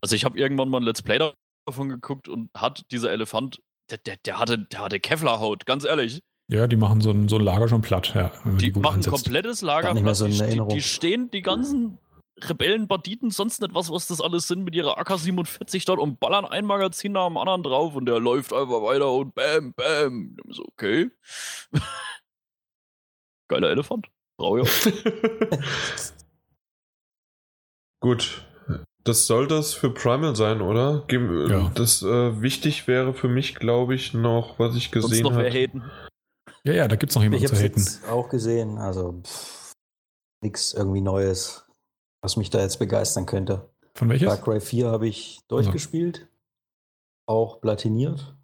Also 0.01 0.15
ich 0.15 0.25
habe 0.25 0.39
irgendwann 0.39 0.69
mal 0.69 0.79
ein 0.79 0.83
Let's 0.83 1.03
Play 1.03 1.19
davon 1.65 1.89
geguckt 1.89 2.27
und 2.27 2.49
hat 2.55 2.85
dieser 2.91 3.11
Elefant, 3.11 3.61
der, 3.91 3.99
der, 3.99 4.17
der 4.17 4.39
hatte, 4.39 4.57
der 4.57 4.79
hatte 4.79 4.99
Kevlarhaut, 4.99 5.67
ganz 5.67 5.85
ehrlich. 5.85 6.21
Ja, 6.49 6.67
die 6.67 6.75
machen 6.75 7.01
so 7.01 7.11
ein, 7.11 7.29
so 7.29 7.37
ein 7.37 7.41
Lager 7.43 7.67
schon 7.67 7.81
platt. 7.81 8.13
Ja, 8.13 8.31
die, 8.45 8.71
die 8.71 8.79
machen 8.79 9.01
ein 9.01 9.09
komplettes 9.09 9.61
Lager 9.61 9.93
platt. 9.95 10.15
So 10.15 10.27
die, 10.27 10.61
die, 10.69 10.81
stehen 10.81 11.31
die 11.31 11.41
ganzen 11.41 11.97
Rebellen, 12.41 12.87
Banditen, 12.87 13.29
sonst 13.31 13.61
nicht 13.61 13.73
was, 13.73 13.89
was 13.91 14.07
das 14.07 14.19
alles 14.19 14.47
sind, 14.47 14.63
mit 14.63 14.75
ihrer 14.75 14.97
AK-47 14.99 15.85
dort 15.85 15.99
und 15.99 16.19
ballern 16.19 16.45
ein 16.45 16.65
Magazin 16.65 17.13
nach 17.13 17.27
dem 17.27 17.37
anderen 17.37 17.63
drauf 17.63 17.95
und 17.95 18.05
der 18.05 18.19
läuft 18.19 18.51
einfach 18.51 18.81
weiter 18.81 19.11
und 19.11 19.33
bam, 19.35 19.73
bam. 19.73 20.35
So, 20.49 20.63
okay. 20.73 21.09
Geiler 23.49 23.69
Elefant. 23.69 24.07
Brauche 24.37 24.61
ich 24.61 24.67
auch. 24.67 25.61
Gut. 28.01 28.45
das 29.05 29.27
soll 29.27 29.47
das 29.47 29.73
für 29.73 29.89
Primal 29.91 30.35
sein, 30.35 30.61
oder? 30.61 31.03
Ge- 31.07 31.49
Ja. 31.49 31.71
Das 31.75 32.01
äh, 32.03 32.41
wichtig 32.41 32.87
wäre 32.87 33.13
für 33.13 33.27
mich, 33.29 33.55
glaube 33.55 33.95
ich, 33.95 34.13
noch, 34.13 34.59
was 34.59 34.75
ich 34.75 34.91
gesehen 34.91 35.25
habe. 35.33 35.49
Ja, 36.65 36.73
ja, 36.73 36.87
da 36.87 36.95
gibt 36.95 37.11
es 37.11 37.15
noch 37.15 37.23
Ich 37.23 37.25
jemanden 37.25 37.45
habe 37.45 37.55
zu 37.57 37.63
haten. 37.63 37.79
jetzt 37.79 38.09
auch 38.09 38.29
gesehen, 38.29 38.77
also 38.77 39.21
nichts 40.41 40.73
irgendwie 40.73 41.01
Neues, 41.01 41.65
was 42.21 42.37
mich 42.37 42.49
da 42.49 42.61
jetzt 42.61 42.79
begeistern 42.79 43.25
könnte. 43.25 43.69
Von 43.95 44.09
welches? 44.09 44.27
Far 44.27 44.37
Cry 44.37 44.59
4 44.59 44.87
habe 44.89 45.07
ich 45.07 45.41
durchgespielt, 45.47 46.27
auch 47.27 47.59
platiniert. 47.61 48.35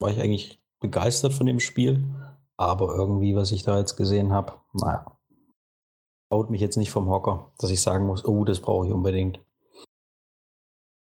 War 0.00 0.10
ich 0.10 0.20
eigentlich 0.20 0.62
begeistert 0.80 1.34
von 1.34 1.46
dem 1.46 1.60
Spiel, 1.60 2.02
aber 2.56 2.94
irgendwie, 2.94 3.36
was 3.36 3.52
ich 3.52 3.62
da 3.64 3.78
jetzt 3.78 3.96
gesehen 3.96 4.32
habe, 4.32 4.54
naja, 4.72 5.04
haut 6.32 6.48
mich 6.50 6.60
jetzt 6.60 6.76
nicht 6.76 6.90
vom 6.90 7.08
Hocker, 7.10 7.52
dass 7.58 7.70
ich 7.70 7.82
sagen 7.82 8.06
muss, 8.06 8.24
oh, 8.24 8.44
das 8.44 8.60
brauche 8.60 8.86
ich 8.86 8.92
unbedingt. 8.92 9.40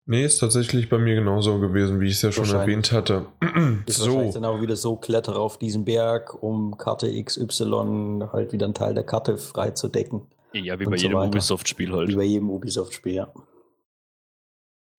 Nee, 0.07 0.23
ist 0.23 0.37
tatsächlich 0.37 0.87
bei 0.87 0.99
mir 0.99 1.15
genauso 1.15 1.59
gewesen, 1.59 1.99
wie 1.99 2.05
ich 2.07 2.13
es 2.13 2.21
ja 2.21 2.31
schon 2.31 2.49
erwähnt 2.49 2.91
hatte. 2.91 3.25
Ist 3.87 3.97
so, 3.97 4.11
wahrscheinlich 4.11 4.35
dann 4.35 4.45
auch 4.45 4.61
wieder 4.61 4.75
so, 4.75 4.97
klettere 4.97 5.39
auf 5.39 5.57
diesen 5.57 5.83
Berg, 5.83 6.43
um 6.43 6.77
Karte 6.77 7.11
XY 7.23 8.29
halt 8.31 8.53
wieder 8.53 8.65
einen 8.65 8.75
Teil 8.75 8.93
der 8.93 9.03
Karte 9.03 9.37
freizudecken. 9.37 10.21
Ja, 10.53 10.79
wie 10.79 10.85
bei 10.85 10.97
so 10.97 11.07
jedem. 11.07 11.17
Ubisoft-Spiel 11.17 11.89
Wie 11.89 11.93
halt. 11.93 12.15
bei 12.15 12.23
jedem 12.23 12.49
Ubisoft-Spiel, 12.51 13.13
ja. 13.15 13.27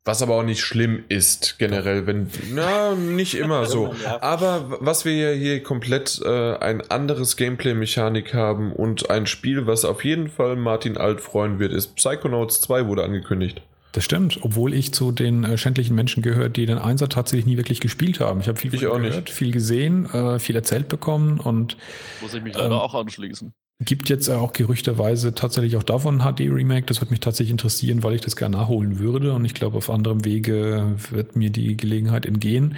was 0.05 0.23
aber 0.23 0.35
auch 0.35 0.43
nicht 0.43 0.61
schlimm 0.61 1.05
ist, 1.09 1.59
generell, 1.59 2.07
wenn, 2.09 2.29
na, 2.53 2.95
nicht 2.97 3.35
immer 3.39 3.65
so. 3.67 3.95
Aber 4.21 4.77
was 4.81 5.05
wir 5.05 5.15
ja 5.15 5.31
hier 5.31 5.63
komplett 5.63 6.21
äh, 6.25 6.57
ein 6.57 6.83
anderes 6.91 7.37
Gameplay-Mechanik 7.37 8.35
haben 8.35 8.73
und 8.73 9.09
ein 9.09 9.27
Spiel, 9.27 9.69
was 9.69 9.85
auf 9.85 10.05
jeden 10.05 10.29
Fall 10.29 10.57
Martin 10.57 10.97
Alt 10.97 11.21
freuen 11.21 11.61
wird, 11.61 11.73
ist 11.73 11.95
Psychonauts 11.95 12.61
2 12.61 12.89
wurde 12.89 13.05
angekündigt. 13.05 13.63
Das 13.97 14.05
stimmt, 14.05 14.41
obwohl 14.43 14.75
ich 14.75 14.93
zu 14.93 15.11
den 15.11 15.43
äh, 15.43 15.57
schändlichen 15.57 15.95
Menschen 15.95 16.23
gehört, 16.23 16.59
die 16.59 16.67
den 16.67 16.77
Einser 16.77 17.09
tatsächlich 17.09 17.47
nie 17.47 17.57
wirklich 17.57 17.81
gespielt 17.81 18.21
haben. 18.21 18.41
Ich 18.41 18.47
habe 18.47 18.59
viel 18.59 18.75
Ich 18.75 18.83
gehört, 18.83 19.01
nicht. 19.01 19.31
viel 19.31 19.53
gesehen, 19.53 20.05
äh, 20.13 20.39
viel 20.39 20.55
erzählt 20.55 20.89
bekommen 20.91 21.41
und 21.41 21.79
Muss 22.21 22.35
ich 22.35 22.43
mich 22.43 22.55
Ähm, 22.57 22.61
leider 22.65 22.83
auch 22.83 22.93
anschließen. 22.95 23.55
Gibt 23.81 24.09
jetzt 24.09 24.29
auch 24.31 24.55
gerüchterweise 24.55 25.35
tatsächlich 25.35 25.77
auch 25.77 25.83
davon 25.83 26.21
ein 26.21 26.35
HD-Remake. 26.35 26.87
Das 26.87 27.01
wird 27.01 27.11
mich 27.11 27.21
tatsächlich 27.21 27.51
interessieren, 27.51 28.03
weil 28.03 28.15
ich 28.15 28.23
das 28.23 28.35
gerne 28.35 28.57
nachholen 28.57 28.99
würde. 28.99 29.35
Und 29.35 29.45
ich 29.45 29.53
glaube, 29.53 29.77
auf 29.77 29.91
anderem 29.91 30.25
Wege 30.25 30.95
wird 31.11 31.37
mir 31.37 31.51
die 31.51 31.77
Gelegenheit 31.77 32.25
entgehen, 32.25 32.77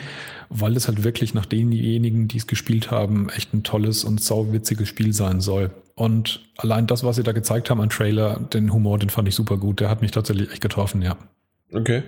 weil 0.48 0.76
es 0.76 0.88
halt 0.88 1.04
wirklich 1.04 1.34
nach 1.34 1.46
denjenigen, 1.46 2.26
die 2.26 2.38
es 2.38 2.48
gespielt 2.48 2.90
haben, 2.90 3.28
echt 3.28 3.54
ein 3.54 3.62
tolles 3.62 4.02
und 4.02 4.20
sauwitziges 4.20 4.88
Spiel 4.88 5.12
sein 5.12 5.40
soll. 5.40 5.70
Und 5.94 6.40
allein 6.56 6.88
das, 6.88 7.04
was 7.04 7.16
sie 7.16 7.22
da 7.22 7.32
gezeigt 7.32 7.70
haben 7.70 7.80
an 7.80 7.90
Trailer, 7.90 8.40
den 8.52 8.72
Humor, 8.72 8.98
den 8.98 9.11
fand 9.11 9.28
ich 9.28 9.37
super 9.37 9.56
gut. 9.56 9.80
Der 9.80 9.90
hat 9.90 10.02
mich 10.02 10.11
tatsächlich 10.11 10.50
echt 10.50 10.62
getroffen, 10.62 11.02
ja. 11.02 11.16
Okay. 11.72 12.02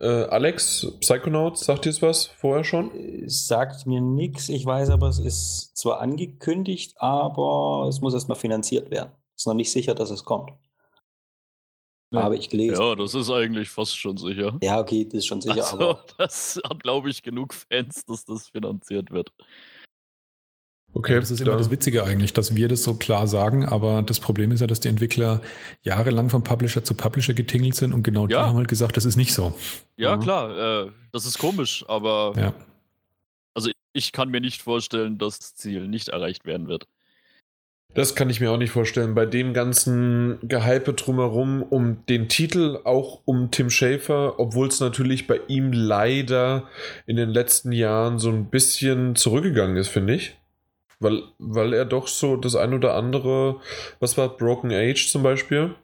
Äh, 0.00 0.06
Alex, 0.06 0.86
Psychonauts, 1.00 1.64
sagt 1.64 1.86
ihr 1.86 1.90
es 1.90 2.00
was 2.00 2.26
vorher 2.26 2.64
schon? 2.64 2.90
Es 2.94 3.46
sagt 3.46 3.86
mir 3.86 4.00
nichts. 4.00 4.48
Ich 4.48 4.64
weiß 4.64 4.90
aber, 4.90 5.08
es 5.08 5.18
ist 5.18 5.76
zwar 5.76 6.00
angekündigt, 6.00 6.94
aber 6.96 7.86
es 7.88 8.00
muss 8.00 8.14
erstmal 8.14 8.38
finanziert 8.38 8.90
werden. 8.90 9.10
Ist 9.36 9.46
noch 9.46 9.54
nicht 9.54 9.72
sicher, 9.72 9.94
dass 9.94 10.10
es 10.10 10.24
kommt. 10.24 10.52
Ja. 12.12 12.22
Habe 12.22 12.36
ich 12.36 12.48
gelesen. 12.48 12.80
Ja, 12.80 12.94
das 12.94 13.14
ist 13.14 13.30
eigentlich 13.30 13.68
fast 13.68 13.96
schon 13.96 14.16
sicher. 14.16 14.58
Ja, 14.62 14.80
okay, 14.80 15.04
das 15.04 15.18
ist 15.18 15.26
schon 15.26 15.40
sicher, 15.40 15.64
also, 15.64 15.76
aber 15.76 16.04
das 16.18 16.60
hat, 16.68 16.82
glaube 16.82 17.10
ich, 17.10 17.22
genug 17.22 17.54
Fans, 17.54 18.04
dass 18.04 18.24
das 18.24 18.48
finanziert 18.48 19.10
wird. 19.10 19.32
Okay. 20.92 21.20
das 21.20 21.30
ist 21.30 21.40
immer 21.40 21.52
da- 21.52 21.56
das 21.58 21.70
Witzige 21.70 22.04
eigentlich, 22.04 22.32
dass 22.32 22.56
wir 22.56 22.66
das 22.68 22.82
so 22.82 22.94
klar 22.94 23.26
sagen, 23.28 23.64
aber 23.64 24.02
das 24.02 24.18
Problem 24.20 24.50
ist 24.50 24.60
ja, 24.60 24.66
dass 24.66 24.80
die 24.80 24.88
Entwickler 24.88 25.40
jahrelang 25.82 26.30
von 26.30 26.42
Publisher 26.42 26.82
zu 26.82 26.94
Publisher 26.94 27.32
getingelt 27.34 27.76
sind 27.76 27.92
und 27.92 28.02
genau 28.02 28.26
die 28.26 28.34
Ja. 28.34 28.46
haben 28.46 28.56
halt 28.56 28.68
gesagt, 28.68 28.96
das 28.96 29.04
ist 29.04 29.16
nicht 29.16 29.32
so. 29.32 29.54
Ja, 29.96 30.16
Mhm. 30.16 30.20
klar, 30.20 30.84
äh, 30.86 30.90
das 31.12 31.26
ist 31.26 31.38
komisch, 31.38 31.84
aber 31.88 32.32
Ja. 32.36 32.54
also 33.54 33.70
ich 33.92 34.10
kann 34.12 34.30
mir 34.30 34.40
nicht 34.40 34.62
vorstellen, 34.62 35.16
dass 35.18 35.38
das 35.38 35.54
Ziel 35.54 35.86
nicht 35.86 36.08
erreicht 36.08 36.44
werden 36.44 36.66
wird. 36.68 36.86
Das 37.94 38.14
kann 38.14 38.30
ich 38.30 38.40
mir 38.40 38.52
auch 38.52 38.56
nicht 38.56 38.70
vorstellen. 38.70 39.16
Bei 39.16 39.26
dem 39.26 39.52
ganzen 39.52 40.38
Gehype 40.42 40.92
drumherum, 40.92 41.60
um 41.62 42.04
den 42.08 42.28
Titel, 42.28 42.78
auch 42.84 43.20
um 43.24 43.50
Tim 43.50 43.68
Schafer, 43.68 44.38
obwohl 44.38 44.68
es 44.68 44.78
natürlich 44.78 45.26
bei 45.26 45.40
ihm 45.48 45.72
leider 45.72 46.68
in 47.06 47.16
den 47.16 47.30
letzten 47.30 47.72
Jahren 47.72 48.20
so 48.20 48.28
ein 48.30 48.46
bisschen 48.48 49.16
zurückgegangen 49.16 49.76
ist, 49.76 49.88
finde 49.88 50.14
ich. 50.14 50.36
Weil, 51.00 51.22
weil 51.38 51.72
er 51.72 51.86
doch 51.86 52.06
so 52.06 52.36
das 52.36 52.54
ein 52.54 52.74
oder 52.74 52.94
andere, 52.94 53.56
was 53.98 54.18
war 54.18 54.28
Broken 54.36 54.70
Age 54.70 55.08
zum 55.10 55.22
Beispiel? 55.22 55.74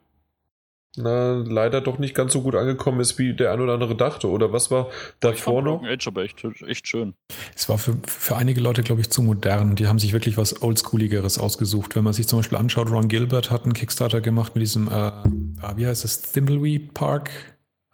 Na, 0.99 1.43
leider 1.47 1.81
doch 1.81 1.99
nicht 1.99 2.15
ganz 2.15 2.33
so 2.33 2.41
gut 2.41 2.55
angekommen 2.55 2.99
ist, 3.01 3.19
wie 3.19 3.35
der 3.35 3.51
ein 3.51 3.61
oder 3.61 3.73
andere 3.73 3.95
dachte. 3.95 4.29
Oder 4.29 4.51
was 4.51 4.71
war 4.71 4.87
Ich 4.89 5.19
davor 5.19 5.61
noch? 5.61 5.79
Broken 5.79 5.87
Age 5.89 6.07
aber 6.07 6.23
echt, 6.23 6.43
echt 6.67 6.87
schön. 6.87 7.13
Es 7.55 7.69
war 7.69 7.77
für, 7.77 7.97
für 8.07 8.35
einige 8.35 8.61
Leute, 8.61 8.81
glaube 8.81 9.01
ich, 9.01 9.09
zu 9.11 9.21
modern. 9.21 9.75
Die 9.75 9.87
haben 9.87 9.99
sich 9.99 10.13
wirklich 10.13 10.37
was 10.37 10.61
Oldschooligeres 10.61 11.37
ausgesucht. 11.37 11.95
Wenn 11.95 12.03
man 12.03 12.13
sich 12.13 12.27
zum 12.27 12.39
Beispiel 12.39 12.57
anschaut, 12.57 12.89
Ron 12.89 13.09
Gilbert 13.09 13.51
hat 13.51 13.63
einen 13.63 13.73
Kickstarter 13.73 14.21
gemacht 14.21 14.55
mit 14.55 14.63
diesem, 14.63 14.87
äh, 14.87 14.91
ah, 14.91 15.73
wie 15.75 15.85
heißt 15.85 16.03
das, 16.03 16.21
Thimbleweed 16.31 16.95
Park, 16.95 17.29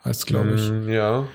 heißt 0.05 0.21
es, 0.21 0.25
glaube 0.25 0.55
ich. 0.55 0.69
Mm, 0.69 0.89
Ja. 0.89 1.27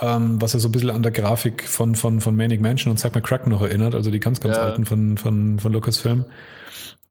Ähm, 0.00 0.40
was 0.42 0.52
ja 0.54 0.58
so 0.58 0.68
ein 0.68 0.72
bisschen 0.72 0.90
an 0.90 1.02
der 1.02 1.12
Grafik 1.12 1.68
von, 1.68 1.94
von, 1.94 2.20
von 2.20 2.34
Manic 2.36 2.60
Mansion 2.60 2.90
und 2.90 2.96
Zack 2.98 3.14
McCracken 3.14 3.50
noch 3.50 3.62
erinnert, 3.62 3.94
also 3.94 4.10
die 4.10 4.20
ganz, 4.20 4.40
ganz 4.40 4.56
Ja. 4.56 4.62
alten 4.64 4.84
von, 4.86 5.16
von, 5.18 5.58
von 5.60 5.72
Lucasfilm. 5.72 6.24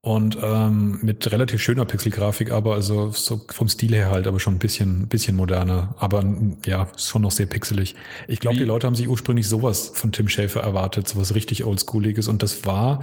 Und 0.01 0.37
ähm, 0.43 0.99
mit 1.01 1.31
relativ 1.31 1.61
schöner 1.61 1.85
Pixelgrafik, 1.85 2.51
aber 2.51 2.73
also 2.73 3.11
so 3.11 3.39
vom 3.49 3.69
Stil 3.69 3.93
her 3.95 4.11
halt, 4.11 4.27
aber 4.27 4.37
schon 4.41 4.55
ein 4.55 4.59
bisschen, 4.59 5.07
bisschen 5.07 5.37
moderner. 5.37 5.95
Aber 5.97 6.25
ja, 6.65 6.89
schon 6.97 7.21
noch 7.21 7.31
sehr 7.31 7.45
pixelig. 7.45 7.95
Ich 8.27 8.41
glaube, 8.41 8.57
die 8.57 8.65
Leute 8.65 8.85
haben 8.85 8.95
sich 8.95 9.07
ursprünglich 9.07 9.47
sowas 9.47 9.91
von 9.93 10.11
Tim 10.11 10.27
Schafer 10.27 10.59
erwartet, 10.59 11.07
sowas 11.07 11.35
richtig 11.35 11.63
oldschooliges. 11.63 12.27
Und 12.27 12.43
das 12.43 12.65
war 12.65 13.01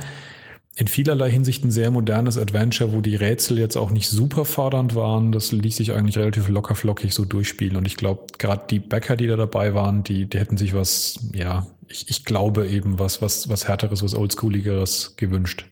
in 0.76 0.87
vielerlei 0.87 1.30
Hinsicht 1.30 1.64
ein 1.64 1.70
sehr 1.70 1.90
modernes 1.90 2.38
Adventure, 2.38 2.92
wo 2.92 3.00
die 3.00 3.16
Rätsel 3.16 3.59
jetzt 3.59 3.76
auch 3.76 3.90
nicht 3.90 4.09
super 4.09 4.44
fordernd 4.44 4.94
waren. 4.94 5.33
Das 5.33 5.52
ließ 5.52 5.76
sich 5.76 5.92
eigentlich 5.92 6.16
relativ 6.16 6.48
locker 6.48 6.74
flockig 6.74 7.12
so 7.12 7.24
durchspielen. 7.24 7.76
Und 7.76 7.87
ich 7.87 7.96
glaube, 7.96 8.26
gerade 8.38 8.64
die 8.70 8.78
Bäcker, 8.78 9.16
die 9.16 9.26
da 9.26 9.37
dabei 9.37 9.74
waren, 9.74 10.04
die, 10.04 10.26
die 10.26 10.38
hätten 10.38 10.56
sich 10.56 10.74
was, 10.74 11.18
ja, 11.35 11.66
ich, 11.88 12.09
ich 12.09 12.24
glaube 12.24 12.68
eben 12.68 12.98
was, 12.98 13.20
was, 13.20 13.48
was 13.48 13.66
härteres, 13.66 14.02
was 14.02 14.14
oldschooligeres 14.14 15.16
gewünscht. 15.16 15.66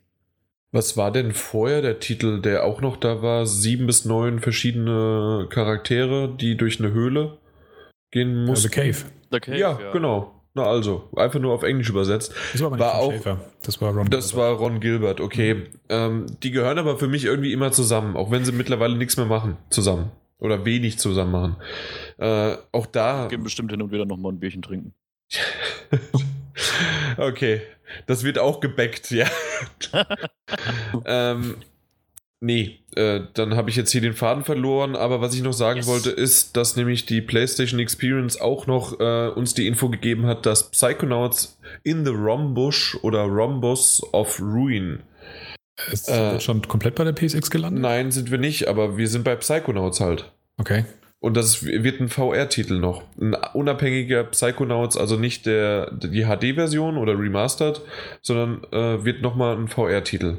Was 0.70 0.98
war 0.98 1.12
denn 1.12 1.32
vorher 1.32 1.80
der 1.80 1.98
Titel, 1.98 2.42
der 2.42 2.64
auch 2.64 2.82
noch 2.82 2.98
da 2.98 3.22
war? 3.22 3.46
Sieben 3.46 3.86
bis 3.86 4.04
neun 4.04 4.40
verschiedene 4.40 5.46
Charaktere, 5.48 6.36
die 6.38 6.56
durch 6.56 6.80
eine 6.80 6.92
Höhle 6.92 7.38
gehen 8.10 8.40
Also 8.40 8.50
mussten. 8.50 8.70
Cave. 8.70 8.96
The 9.30 9.40
Cave, 9.40 9.58
ja, 9.58 9.90
genau. 9.92 10.37
Na 10.58 10.64
also, 10.64 11.08
einfach 11.14 11.38
nur 11.38 11.54
auf 11.54 11.62
Englisch 11.62 11.88
übersetzt. 11.88 12.34
Das 12.52 12.60
war 12.60 12.66
aber 12.66 12.78
War 12.80 13.10
Tim 13.10 13.32
auch-. 13.32 13.38
Das 13.62 13.80
war 13.80 13.94
Ron. 13.94 14.10
Das 14.10 14.34
war 14.34 14.54
Ron 14.54 14.80
Gilbert, 14.80 15.20
okay. 15.20 15.66
Ähm, 15.88 16.26
die 16.42 16.50
gehören 16.50 16.78
aber 16.78 16.98
für 16.98 17.06
mich 17.06 17.24
irgendwie 17.24 17.52
immer 17.52 17.70
zusammen, 17.70 18.16
auch 18.16 18.32
wenn 18.32 18.44
sie 18.44 18.50
mittlerweile 18.50 18.96
nichts 18.96 19.16
mehr 19.16 19.26
machen 19.26 19.56
zusammen. 19.70 20.10
Oder 20.40 20.64
wenig 20.64 20.98
zusammen 20.98 21.30
machen. 21.30 21.56
Äh, 22.16 22.56
auch 22.72 22.86
da. 22.86 23.28
Gehen 23.28 23.44
bestimmt 23.44 23.70
hin 23.70 23.80
und 23.80 23.92
wieder 23.92 24.04
nochmal 24.04 24.32
ein 24.32 24.40
Bierchen 24.40 24.62
trinken. 24.62 24.94
okay, 27.18 27.62
das 28.06 28.24
wird 28.24 28.40
auch 28.40 28.58
gebackt, 28.58 29.12
ja. 29.12 29.26
ähm, 31.04 31.54
nee, 32.40 32.78
äh, 32.94 33.20
dann 33.34 33.56
habe 33.56 33.70
ich 33.70 33.76
jetzt 33.76 33.90
hier 33.90 34.00
den 34.00 34.12
Faden 34.14 34.44
verloren, 34.44 34.96
aber 34.96 35.20
was 35.20 35.34
ich 35.34 35.42
noch 35.42 35.52
sagen 35.52 35.78
Yes. 35.78 35.86
wollte, 35.86 36.10
ist, 36.10 36.56
dass 36.56 36.76
nämlich 36.76 37.06
die 37.06 37.20
PlayStation 37.20 37.80
Experience 37.80 38.40
auch 38.40 38.66
noch 38.66 38.98
äh, 39.00 39.28
uns 39.28 39.54
die 39.54 39.66
Info 39.66 39.88
gegeben 39.88 40.26
hat, 40.26 40.46
dass 40.46 40.70
Psychonauts 40.70 41.58
in 41.82 42.04
the 42.04 42.12
Rhombus 42.12 42.96
oder 43.02 43.22
Rhombus 43.22 44.02
of 44.12 44.40
Ruin. 44.40 45.00
Ist 45.92 46.08
äh, 46.08 46.40
schon 46.40 46.62
komplett 46.66 46.96
bei 46.96 47.04
der 47.04 47.12
PSX 47.12 47.50
gelandet? 47.50 47.82
Nein, 47.82 48.10
sind 48.10 48.30
wir 48.30 48.38
nicht, 48.38 48.66
aber 48.66 48.96
wir 48.96 49.08
sind 49.08 49.24
bei 49.24 49.36
Psychonauts 49.36 50.00
halt. 50.00 50.32
Okay. 50.56 50.84
Und 51.20 51.36
das 51.36 51.64
wird 51.64 52.00
ein 52.00 52.08
VR-Titel 52.08 52.78
noch. 52.78 53.02
Ein 53.20 53.34
unabhängiger 53.54 54.22
Psychonauts, 54.24 54.96
also 54.96 55.16
nicht 55.16 55.46
der, 55.46 55.90
die 55.92 56.24
HD-Version 56.24 56.96
oder 56.96 57.18
Remastered, 57.18 57.80
sondern 58.22 58.62
äh, 58.72 59.04
wird 59.04 59.22
nochmal 59.22 59.56
ein 59.56 59.66
VR-Titel. 59.68 60.36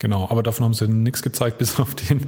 Genau, 0.00 0.28
aber 0.30 0.42
davon 0.44 0.64
haben 0.64 0.74
sie 0.74 0.86
nichts 0.88 1.22
gezeigt, 1.22 1.58
bis 1.58 1.78
auf 1.80 1.94
den, 1.94 2.26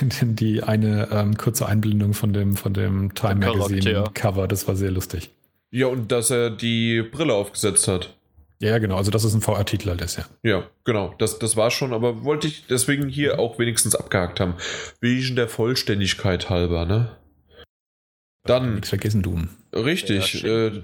den 0.00 0.36
die 0.36 0.62
eine 0.62 1.08
ähm, 1.10 1.36
kurze 1.36 1.66
Einblendung 1.66 2.14
von 2.14 2.32
dem, 2.32 2.56
von 2.56 2.72
dem 2.74 3.14
Time 3.14 3.40
Charakter. 3.40 3.58
Magazine 3.68 4.04
Cover. 4.14 4.48
Das 4.48 4.66
war 4.66 4.76
sehr 4.76 4.90
lustig. 4.90 5.30
Ja, 5.70 5.86
und 5.86 6.12
dass 6.12 6.30
er 6.30 6.50
die 6.50 7.02
Brille 7.02 7.34
aufgesetzt 7.34 7.88
hat. 7.88 8.14
Ja, 8.60 8.78
genau. 8.78 8.96
Also 8.96 9.10
das 9.10 9.24
ist 9.24 9.34
ein 9.34 9.40
VR-Titel 9.40 9.88
halt 9.88 10.00
ist, 10.02 10.16
ja. 10.18 10.24
Ja, 10.42 10.70
genau. 10.84 11.14
Das, 11.18 11.38
das 11.38 11.56
war 11.56 11.70
schon, 11.70 11.92
aber 11.92 12.22
wollte 12.24 12.46
ich 12.46 12.66
deswegen 12.68 13.08
hier 13.08 13.40
auch 13.40 13.58
wenigstens 13.58 13.96
abgehakt 13.96 14.38
haben. 14.38 14.54
Wegen 15.00 15.34
der 15.34 15.48
Vollständigkeit 15.48 16.48
halber, 16.48 16.84
ne? 16.86 17.16
Dann, 18.44 18.74
Nichts 18.74 18.90
vergessen, 18.90 19.22
du. 19.22 19.40
richtig. 19.72 20.42
Ja, 20.42 20.66
Äh, 20.68 20.82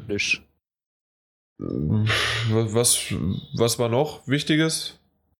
was, 1.58 2.98
was 3.54 3.78
war 3.78 3.88
noch 3.88 4.26
Wichtiges? 4.26 4.97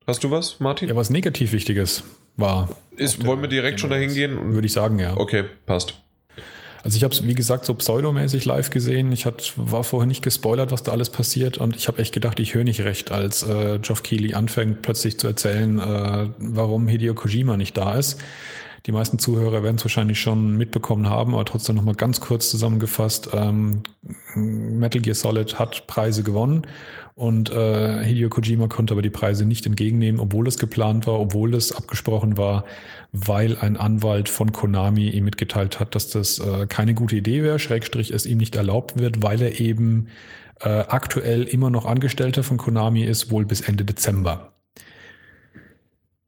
Hast 0.09 0.25
du 0.25 0.31
was, 0.31 0.59
Martin? 0.59 0.89
Ja, 0.89 0.97
was 0.97 1.11
negativ 1.11 1.53
Wichtiges 1.53 2.03
war. 2.39 2.71
Ist, 2.97 3.27
wollen 3.27 3.43
wir 3.43 3.49
direkt 3.49 3.79
schon 3.79 3.91
dahin 3.91 4.15
gehen? 4.15 4.55
Würde 4.55 4.67
ich 4.67 4.73
sagen, 4.73 4.99
ja. 4.99 5.15
Okay, 5.15 5.45
passt. 5.67 6.01
Also 6.83 6.97
ich 6.97 7.05
habe 7.05 7.13
es, 7.13 7.27
wie 7.27 7.35
gesagt, 7.35 7.67
so 7.67 7.75
pseudomäßig 7.75 8.47
live 8.47 8.71
gesehen. 8.71 9.13
Ich 9.13 9.27
hat, 9.27 9.53
war 9.57 9.85
vorher 9.85 10.07
nicht 10.07 10.23
gespoilert, 10.23 10.73
was 10.73 10.83
da 10.83 10.93
alles 10.93 11.11
passiert 11.11 11.59
und 11.59 11.77
ich 11.77 11.89
habe 11.89 11.99
echt 11.99 12.15
gedacht, 12.15 12.41
ich 12.41 12.55
höre 12.55 12.65
nicht 12.65 12.81
recht, 12.81 13.13
als 13.13 13.43
äh, 13.43 13.81
Geoff 13.83 14.03
Keighley 14.03 14.33
anfängt 14.33 14.81
plötzlich 14.81 15.19
zu 15.19 15.27
erzählen, 15.27 15.79
äh, 15.79 16.31
warum 16.39 16.89
Hideo 16.89 17.13
Kojima 17.13 17.59
nicht 17.59 17.77
da 17.77 17.93
ist. 17.93 18.19
Die 18.87 18.93
meisten 18.93 19.19
Zuhörer 19.19 19.63
werden 19.63 19.77
es 19.77 19.85
wahrscheinlich 19.85 20.19
schon 20.19 20.57
mitbekommen 20.57 21.11
haben, 21.11 21.35
aber 21.35 21.45
trotzdem 21.45 21.77
nochmal 21.77 21.97
ganz 21.97 22.21
kurz 22.21 22.49
zusammengefasst. 22.49 23.29
Ähm, 23.35 23.83
Metal 24.35 25.03
Gear 25.03 25.15
Solid 25.15 25.59
hat 25.59 25.87
Preise 25.87 26.23
gewonnen 26.23 26.67
und 27.19 27.51
äh, 27.51 28.05
Hideo 28.05 28.29
Kojima 28.29 28.69
konnte 28.69 28.95
aber 28.95 29.03
die 29.03 29.11
Preise 29.11 29.45
nicht 29.45 29.67
entgegennehmen, 29.67 30.21
obwohl 30.21 30.47
es 30.47 30.57
geplant 30.57 31.09
war, 31.09 31.19
obwohl 31.19 31.53
es 31.57 31.73
abgesprochen 31.73 32.37
war, 32.37 32.65
weil 33.11 33.59
ein 33.59 33.77
Anwalt 33.77 34.29
von 34.29 34.53
Konami 34.53 35.09
ihm 35.09 35.25
mitgeteilt 35.25 35.81
hat, 35.81 35.97
dass 35.97 36.11
das 36.11 36.39
äh, 36.39 36.69
keine 36.69 36.95
gute 36.95 37.17
Idee 37.17 37.43
wäre, 37.43 37.59
Schrägstrich 37.59 38.13
es 38.13 38.25
ihm 38.25 38.39
nicht 38.39 38.55
erlaubt 38.55 39.01
wird, 39.01 39.21
weil 39.21 39.43
er 39.43 39.59
eben 39.59 40.07
äh, 40.61 40.69
aktuell 40.69 41.43
immer 41.43 41.71
noch 41.71 41.87
Angestellter 41.87 42.45
von 42.45 42.57
Konami 42.57 43.03
ist, 43.03 43.33
wohl 43.33 43.45
bis 43.45 43.63
Ende 43.63 43.85
Dezember. 43.85 44.53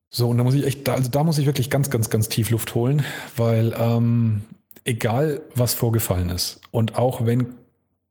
So, 0.09 0.29
und 0.29 0.39
da 0.39 0.43
muss 0.43 0.55
ich 0.55 0.67
echt, 0.67 0.89
also 0.89 1.09
da 1.09 1.23
muss 1.23 1.39
ich 1.39 1.47
wirklich 1.47 1.71
ganz, 1.71 1.91
ganz, 1.91 2.11
ganz 2.11 2.29
tief 2.29 2.51
Luft 2.51 2.75
holen, 2.75 3.05
weil 3.37 3.77
ähm, 3.79 4.43
egal 4.83 5.43
was 5.55 5.73
vorgefallen 5.73 6.31
ist 6.31 6.61
und 6.73 6.97
auch 6.99 7.25
wenn 7.25 7.55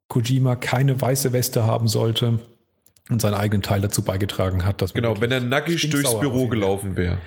Kojima 0.08 0.56
keine 0.56 1.02
weiße 1.02 1.34
Weste 1.34 1.66
haben 1.66 1.90
sollte 1.90 2.40
und 3.10 3.22
seinen 3.22 3.34
eigenen 3.34 3.62
Teil 3.62 3.82
dazu 3.82 4.02
beigetragen 4.02 4.66
hat, 4.66 4.82
dass 4.82 4.94
genau, 4.94 5.20
wenn 5.20 5.32
er 5.32 5.40
nackig 5.40 5.90
durchs 5.90 6.20
Büro 6.20 6.48
gelaufen 6.48 6.96
wäre. 6.96 7.18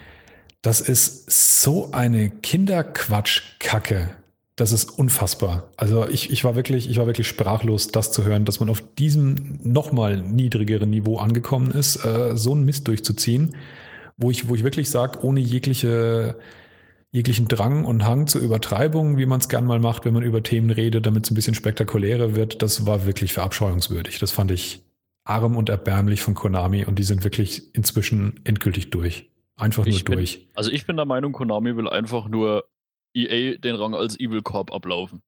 Das 0.63 0.81
ist 0.81 1.63
so 1.63 1.91
eine 1.91 2.31
Kinderquatsch-Kacke. 2.31 4.11
Das 4.55 4.71
ist 4.71 4.97
unfassbar. 4.97 5.71
Also 5.77 6.07
ich, 6.09 6.31
ich 6.31 6.45
war 6.45 6.55
wirklich, 6.55 6.89
ich 6.89 6.99
war 6.99 7.07
wirklich 7.07 7.27
sprachlos, 7.27 7.89
das 7.89 8.13
zu 8.13 8.25
hören, 8.25 8.45
dass 8.45 8.61
man 8.61 8.69
auf 8.69 8.83
diesem 8.97 9.59
nochmal 9.63 10.19
niedrigeren 10.19 10.91
Niveau 10.91 11.19
angekommen 11.19 11.73
ist, 11.73 12.05
äh, 12.05 12.37
so 12.37 12.53
einen 12.53 12.65
Mist 12.65 12.87
durchzuziehen 12.87 13.57
wo 14.17 14.31
ich, 14.31 14.49
wo 14.49 14.55
ich 14.55 14.65
wirklich 14.65 14.91
sage, 14.91 15.25
ohne 15.25 15.41
jegliche, 15.41 16.37
jeglichen 17.11 17.49
Drang 17.49 17.85
und 17.85 18.05
Hang 18.05 18.27
zur 18.27 18.41
Übertreibung, 18.41 19.19
wie 19.19 19.27
man 19.27 19.41
es 19.41 19.49
gern 19.49 19.67
mal 19.67 19.81
macht, 19.81 20.05
wenn 20.05 20.15
man 20.15 20.23
über 20.23 20.43
Themen 20.43 20.71
redet, 20.71 21.07
damit 21.07 21.25
es 21.25 21.31
ein 21.31 21.35
bisschen 21.35 21.55
spektakulärer 21.55 22.35
wird, 22.35 22.63
das 22.63 22.87
war 22.87 23.05
wirklich 23.05 23.33
verabscheuungswürdig. 23.33 24.19
Das 24.19 24.31
fand 24.31 24.51
ich 24.51 24.83
arm 25.33 25.57
und 25.57 25.69
erbärmlich 25.69 26.23
von 26.23 26.35
Konami 26.35 26.85
und 26.85 26.99
die 26.99 27.03
sind 27.03 27.25
wirklich 27.25 27.75
inzwischen 27.75 28.41
endgültig 28.45 28.91
durch. 28.91 29.31
Einfach 29.57 29.85
nur 29.85 29.95
ich 29.95 30.05
bin, 30.05 30.17
durch. 30.17 30.47
Also 30.55 30.71
ich 30.71 30.87
bin 30.87 30.97
der 30.97 31.07
Meinung, 31.07 31.33
Konami 31.33 31.77
will 31.77 31.89
einfach 31.89 32.29
nur 32.29 32.65
EA 33.15 33.57
den 33.59 33.77
Rang 33.77 33.95
als 33.95 34.19
Evil 34.19 34.43
Corp 34.43 34.73
ablaufen. 34.73 35.23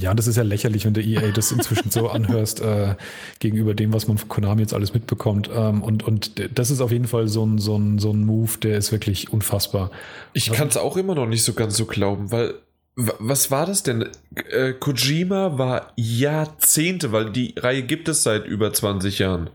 Ja, 0.00 0.12
das 0.12 0.26
ist 0.26 0.36
ja 0.36 0.42
lächerlich, 0.42 0.84
wenn 0.84 0.94
der 0.94 1.04
EA 1.04 1.30
das 1.30 1.52
inzwischen 1.52 1.90
so 1.90 2.08
anhörst 2.08 2.60
äh, 2.60 2.96
gegenüber 3.38 3.74
dem, 3.74 3.92
was 3.92 4.08
man 4.08 4.18
von 4.18 4.28
Konami 4.28 4.62
jetzt 4.62 4.74
alles 4.74 4.92
mitbekommt. 4.92 5.48
Ähm, 5.54 5.82
und, 5.82 6.02
und 6.02 6.32
das 6.58 6.72
ist 6.72 6.80
auf 6.80 6.90
jeden 6.90 7.06
Fall 7.06 7.28
so 7.28 7.46
ein, 7.46 7.58
so 7.58 7.76
ein, 7.76 8.00
so 8.00 8.10
ein 8.10 8.24
Move, 8.24 8.58
der 8.58 8.76
ist 8.76 8.90
wirklich 8.90 9.32
unfassbar. 9.32 9.92
Ich 10.32 10.50
kann 10.50 10.66
es 10.66 10.76
auch 10.76 10.96
immer 10.96 11.14
noch 11.14 11.26
nicht 11.26 11.44
so 11.44 11.52
ganz 11.52 11.76
so 11.76 11.86
glauben, 11.86 12.32
weil 12.32 12.54
was 12.96 13.50
war 13.50 13.66
das 13.66 13.82
denn? 13.82 14.08
Äh, 14.50 14.72
Kojima 14.74 15.58
war 15.58 15.92
Jahrzehnte, 15.96 17.12
weil 17.12 17.32
die 17.32 17.54
Reihe 17.56 17.82
gibt 17.82 18.08
es 18.08 18.22
seit 18.22 18.46
über 18.46 18.72
20 18.72 19.18
Jahren. 19.18 19.50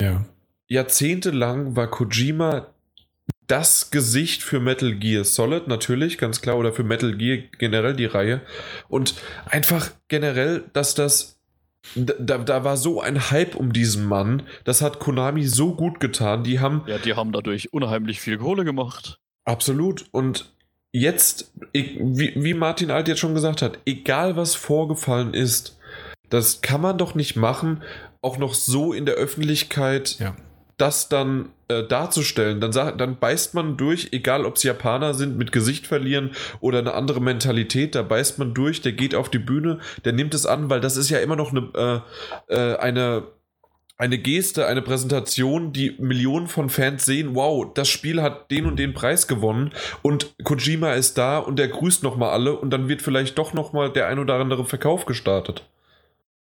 Ja. 0.00 0.24
Jahrzehntelang 0.68 1.74
war 1.76 1.88
Kojima 1.88 2.66
das 3.46 3.90
Gesicht 3.90 4.42
für 4.42 4.60
Metal 4.60 4.94
Gear 4.94 5.24
Solid, 5.24 5.68
natürlich, 5.68 6.18
ganz 6.18 6.40
klar, 6.40 6.56
oder 6.56 6.72
für 6.72 6.84
Metal 6.84 7.16
Gear 7.16 7.38
generell 7.58 7.94
die 7.94 8.06
Reihe. 8.06 8.40
Und 8.88 9.14
einfach 9.46 9.90
generell, 10.08 10.64
dass 10.72 10.94
das. 10.94 11.38
Da, 11.96 12.38
da 12.38 12.62
war 12.62 12.76
so 12.76 13.00
ein 13.00 13.30
Hype 13.32 13.56
um 13.56 13.72
diesen 13.72 14.06
Mann. 14.06 14.44
Das 14.62 14.82
hat 14.82 15.00
Konami 15.00 15.44
so 15.44 15.74
gut 15.74 15.98
getan. 15.98 16.44
Die 16.44 16.60
haben. 16.60 16.82
Ja, 16.86 16.98
die 16.98 17.14
haben 17.14 17.32
dadurch 17.32 17.72
unheimlich 17.72 18.20
viel 18.20 18.38
Kohle 18.38 18.64
gemacht. 18.64 19.18
Absolut. 19.44 20.06
Und 20.12 20.51
jetzt, 20.92 21.50
wie, 21.72 22.32
wie 22.36 22.54
Martin 22.54 22.90
Alt 22.90 23.08
jetzt 23.08 23.20
schon 23.20 23.34
gesagt 23.34 23.62
hat, 23.62 23.78
egal 23.86 24.36
was 24.36 24.54
vorgefallen 24.54 25.34
ist, 25.34 25.78
das 26.28 26.60
kann 26.60 26.80
man 26.80 26.98
doch 26.98 27.14
nicht 27.14 27.36
machen, 27.36 27.82
auch 28.20 28.38
noch 28.38 28.54
so 28.54 28.92
in 28.92 29.04
der 29.06 29.16
Öffentlichkeit 29.16 30.18
ja. 30.18 30.36
das 30.76 31.08
dann 31.08 31.48
äh, 31.68 31.82
darzustellen, 31.82 32.60
dann, 32.60 32.72
dann 32.72 33.18
beißt 33.18 33.54
man 33.54 33.76
durch, 33.76 34.08
egal 34.12 34.44
ob 34.46 34.56
es 34.56 34.62
Japaner 34.62 35.14
sind, 35.14 35.36
mit 35.36 35.50
Gesicht 35.50 35.86
verlieren 35.86 36.30
oder 36.60 36.78
eine 36.78 36.94
andere 36.94 37.20
Mentalität, 37.20 37.94
da 37.94 38.02
beißt 38.02 38.38
man 38.38 38.54
durch, 38.54 38.80
der 38.82 38.92
geht 38.92 39.14
auf 39.14 39.28
die 39.28 39.38
Bühne, 39.38 39.80
der 40.04 40.12
nimmt 40.12 40.34
es 40.34 40.46
an, 40.46 40.70
weil 40.70 40.80
das 40.80 40.96
ist 40.96 41.10
ja 41.10 41.18
immer 41.18 41.36
noch 41.36 41.52
eine, 41.52 42.02
äh, 42.48 42.54
äh, 42.54 42.76
eine, 42.76 43.24
eine 44.02 44.18
Geste, 44.18 44.66
eine 44.66 44.82
Präsentation, 44.82 45.72
die 45.72 45.92
Millionen 46.00 46.48
von 46.48 46.70
Fans 46.70 47.04
sehen, 47.04 47.36
wow, 47.36 47.64
das 47.72 47.88
Spiel 47.88 48.20
hat 48.20 48.50
den 48.50 48.66
und 48.66 48.76
den 48.76 48.94
Preis 48.94 49.28
gewonnen 49.28 49.70
und 50.02 50.34
Kojima 50.42 50.94
ist 50.94 51.18
da 51.18 51.38
und 51.38 51.56
der 51.56 51.68
grüßt 51.68 52.02
nochmal 52.02 52.30
alle 52.30 52.58
und 52.58 52.70
dann 52.70 52.88
wird 52.88 53.00
vielleicht 53.00 53.38
doch 53.38 53.52
nochmal 53.52 53.92
der 53.92 54.08
ein 54.08 54.18
oder 54.18 54.34
andere 54.34 54.64
Verkauf 54.64 55.06
gestartet. 55.06 55.62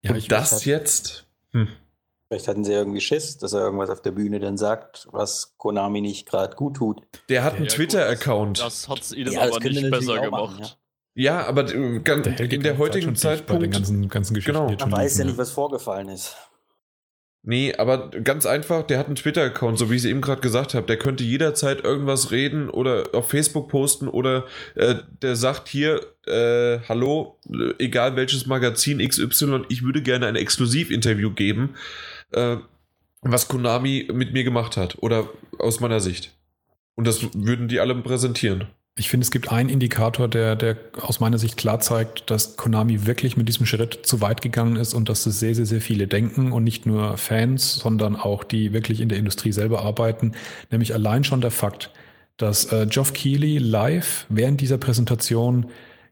Ja, 0.03 0.11
und 0.11 0.31
das 0.31 0.51
halt 0.51 0.65
jetzt... 0.65 1.25
Hm. 1.51 1.69
Vielleicht 2.27 2.47
hatten 2.47 2.63
sie 2.63 2.73
irgendwie 2.73 3.01
Schiss, 3.01 3.39
dass 3.39 3.53
er 3.53 3.61
irgendwas 3.61 3.89
auf 3.89 4.03
der 4.03 4.11
Bühne 4.11 4.39
dann 4.39 4.55
sagt, 4.55 5.07
was 5.11 5.55
Konami 5.57 6.01
nicht 6.01 6.29
gerade 6.29 6.55
gut 6.55 6.75
tut. 6.75 7.01
Der 7.29 7.43
hat 7.43 7.55
einen 7.55 7.65
ja, 7.65 7.71
Twitter-Account. 7.71 8.59
Das 8.59 8.87
hat 8.87 9.01
es 9.01 9.11
ihnen 9.11 9.31
ja, 9.31 9.41
aber 9.41 9.59
nicht 9.59 9.89
besser 9.89 10.19
gemacht. 10.21 10.59
Machen, 10.59 10.67
ja. 11.15 11.39
ja. 11.39 11.47
aber 11.47 11.67
äh, 11.73 11.99
ganz, 12.01 12.25
der 12.25 12.51
in 12.51 12.61
der 12.61 12.77
heutigen 12.77 13.15
Zeitpunkt. 13.15 13.63
Den 13.63 13.71
ganzen, 13.71 14.07
ganzen 14.07 14.35
genau. 14.35 14.69
Man 14.69 14.91
weiß 14.91 15.17
ja 15.17 15.25
nicht, 15.25 15.39
was 15.39 15.49
vorgefallen 15.49 16.09
ist. 16.09 16.35
Nee, 17.49 17.73
aber 17.75 18.09
ganz 18.09 18.45
einfach, 18.45 18.83
der 18.83 18.99
hat 18.99 19.07
einen 19.07 19.15
Twitter-Account, 19.15 19.79
so 19.79 19.89
wie 19.89 19.95
ich 19.95 20.03
es 20.03 20.09
eben 20.09 20.21
gerade 20.21 20.41
gesagt 20.41 20.75
habe. 20.75 20.85
Der 20.85 20.97
könnte 20.97 21.23
jederzeit 21.23 21.83
irgendwas 21.83 22.31
reden 22.31 22.69
oder 22.69 23.05
auf 23.13 23.29
Facebook 23.29 23.69
posten 23.69 24.07
oder 24.07 24.45
äh, 24.75 24.95
der 25.21 25.35
sagt 25.35 25.67
hier, 25.67 25.99
äh, 26.27 26.79
hallo, 26.87 27.39
egal 27.79 28.15
welches 28.15 28.45
Magazin 28.45 28.99
XY, 28.99 29.63
ich 29.69 29.83
würde 29.83 30.03
gerne 30.03 30.27
ein 30.27 30.35
Exklusivinterview 30.35 31.31
geben 31.31 31.75
äh, 32.31 32.57
was 33.21 33.47
Konami 33.47 34.07
mit 34.13 34.33
mir 34.33 34.43
gemacht 34.43 34.77
hat 34.77 34.97
oder 35.01 35.29
aus 35.57 35.79
meiner 35.79 35.99
Sicht. 35.99 36.35
Und 36.95 37.07
das 37.07 37.33
würden 37.33 37.67
die 37.67 37.79
alle 37.79 37.95
präsentieren. 37.95 38.67
Ich 38.99 39.07
finde, 39.07 39.23
es 39.23 39.31
gibt 39.31 39.49
einen 39.49 39.69
Indikator, 39.69 40.27
der, 40.27 40.57
der 40.57 40.75
aus 40.99 41.21
meiner 41.21 41.37
Sicht 41.37 41.55
klar 41.55 41.79
zeigt, 41.79 42.29
dass 42.29 42.57
Konami 42.57 43.05
wirklich 43.05 43.37
mit 43.37 43.47
diesem 43.47 43.65
Schritt 43.65 44.05
zu 44.05 44.19
weit 44.19 44.41
gegangen 44.41 44.75
ist 44.75 44.93
und 44.93 45.07
dass 45.07 45.25
es 45.25 45.39
sehr, 45.39 45.55
sehr, 45.55 45.65
sehr 45.65 45.79
viele 45.79 46.05
denken 46.05 46.51
und 46.51 46.65
nicht 46.65 46.85
nur 46.85 47.15
Fans, 47.15 47.75
sondern 47.75 48.17
auch 48.17 48.43
die 48.43 48.73
wirklich 48.73 48.99
in 48.99 49.07
der 49.07 49.17
Industrie 49.17 49.53
selber 49.53 49.83
arbeiten. 49.83 50.33
Nämlich 50.69 50.93
allein 50.93 51.23
schon 51.23 51.39
der 51.39 51.49
Fakt, 51.49 51.91
dass 52.35 52.73
äh, 52.73 52.87
Geoff 52.89 53.13
Keighley 53.13 53.57
live 53.57 54.25
während 54.27 54.59
dieser 54.59 54.77
Präsentation 54.77 55.67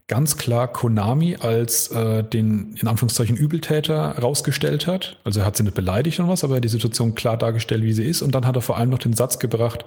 ganz 0.08 0.38
klar 0.38 0.72
Konami 0.72 1.36
als 1.36 1.90
äh, 1.90 2.24
den 2.24 2.76
in 2.80 2.88
Anführungszeichen 2.88 3.36
Übeltäter 3.36 4.18
rausgestellt 4.18 4.88
hat. 4.88 5.20
Also 5.26 5.42
er 5.42 5.46
hat 5.46 5.58
sie 5.58 5.64
nicht 5.64 5.76
beleidigt 5.76 6.20
und 6.20 6.30
was, 6.30 6.44
aber 6.44 6.54
er 6.54 6.58
hat 6.58 6.64
die 6.64 6.70
Situation 6.70 7.14
klar 7.14 7.38
dargestellt, 7.38 7.84
wie 7.84 7.94
sie 7.94 8.06
ist. 8.06 8.22
Und 8.22 8.34
dann 8.34 8.46
hat 8.46 8.56
er 8.56 8.62
vor 8.62 8.78
allem 8.78 8.90
noch 8.90 9.00
den 9.00 9.14
Satz 9.14 9.38
gebracht, 9.38 9.84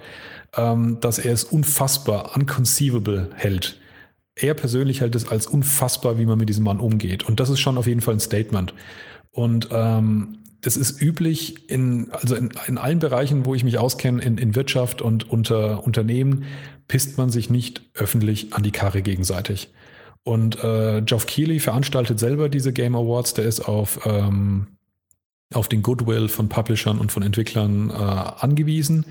ähm, 0.55 0.99
dass 1.01 1.17
er 1.17 1.33
es 1.33 1.43
unfassbar, 1.43 2.35
unconceivable 2.35 3.29
hält. 3.33 3.79
Er 4.35 4.53
persönlich 4.53 5.01
hält 5.01 5.15
es 5.15 5.27
als 5.27 5.47
unfassbar, 5.47 6.19
wie 6.19 6.25
man 6.25 6.37
mit 6.37 6.49
diesem 6.49 6.65
Mann 6.65 6.79
umgeht. 6.79 7.27
Und 7.27 7.39
das 7.39 7.49
ist 7.49 7.59
schon 7.59 7.77
auf 7.77 7.87
jeden 7.87 8.01
Fall 8.01 8.13
ein 8.13 8.19
Statement. 8.19 8.73
Und 9.31 9.69
ähm, 9.71 10.37
das 10.61 10.77
ist 10.77 11.01
üblich 11.01 11.69
in, 11.69 12.11
also 12.11 12.35
in, 12.35 12.51
in 12.67 12.77
allen 12.77 12.99
Bereichen, 12.99 13.45
wo 13.45 13.55
ich 13.55 13.63
mich 13.63 13.79
auskenne, 13.79 14.21
in, 14.21 14.37
in 14.37 14.55
Wirtschaft 14.55 15.01
und 15.01 15.29
unter 15.29 15.83
Unternehmen, 15.83 16.45
pisst 16.87 17.17
man 17.17 17.31
sich 17.31 17.49
nicht 17.49 17.81
öffentlich 17.95 18.53
an 18.53 18.61
die 18.61 18.71
Karre 18.71 19.01
gegenseitig. 19.01 19.69
Und 20.23 20.63
äh, 20.63 21.01
Geoff 21.03 21.25
Keighley 21.25 21.59
veranstaltet 21.59 22.19
selber 22.19 22.49
diese 22.49 22.73
Game 22.73 22.95
Awards. 22.95 23.33
Der 23.33 23.45
ist 23.45 23.61
auf, 23.61 23.99
ähm, 24.05 24.67
auf 25.53 25.67
den 25.67 25.81
Goodwill 25.81 26.29
von 26.29 26.47
Publishern 26.47 26.99
und 26.99 27.11
von 27.11 27.23
Entwicklern 27.23 27.89
äh, 27.89 27.93
angewiesen. 27.93 29.05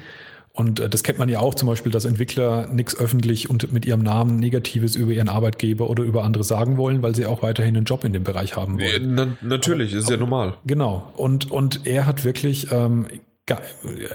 Und 0.52 0.80
äh, 0.80 0.88
das 0.88 1.02
kennt 1.02 1.18
man 1.18 1.28
ja 1.28 1.40
auch 1.40 1.54
zum 1.54 1.68
Beispiel, 1.68 1.92
dass 1.92 2.04
Entwickler 2.04 2.66
nichts 2.68 2.96
öffentlich 2.96 3.48
und 3.50 3.72
mit 3.72 3.86
ihrem 3.86 4.02
Namen 4.02 4.36
Negatives 4.38 4.96
über 4.96 5.12
ihren 5.12 5.28
Arbeitgeber 5.28 5.88
oder 5.88 6.02
über 6.02 6.24
andere 6.24 6.44
sagen 6.44 6.76
wollen, 6.76 7.02
weil 7.02 7.14
sie 7.14 7.26
auch 7.26 7.42
weiterhin 7.42 7.76
einen 7.76 7.86
Job 7.86 8.04
in 8.04 8.12
dem 8.12 8.24
Bereich 8.24 8.56
haben 8.56 8.80
wollen. 8.80 9.14
Na, 9.14 9.36
natürlich, 9.42 9.92
aber, 9.92 10.00
ist 10.00 10.10
ja 10.10 10.16
normal. 10.16 10.54
Genau. 10.66 11.12
Und, 11.16 11.50
und 11.50 11.86
er 11.86 12.06
hat 12.06 12.24
wirklich 12.24 12.68
ähm, 12.72 13.06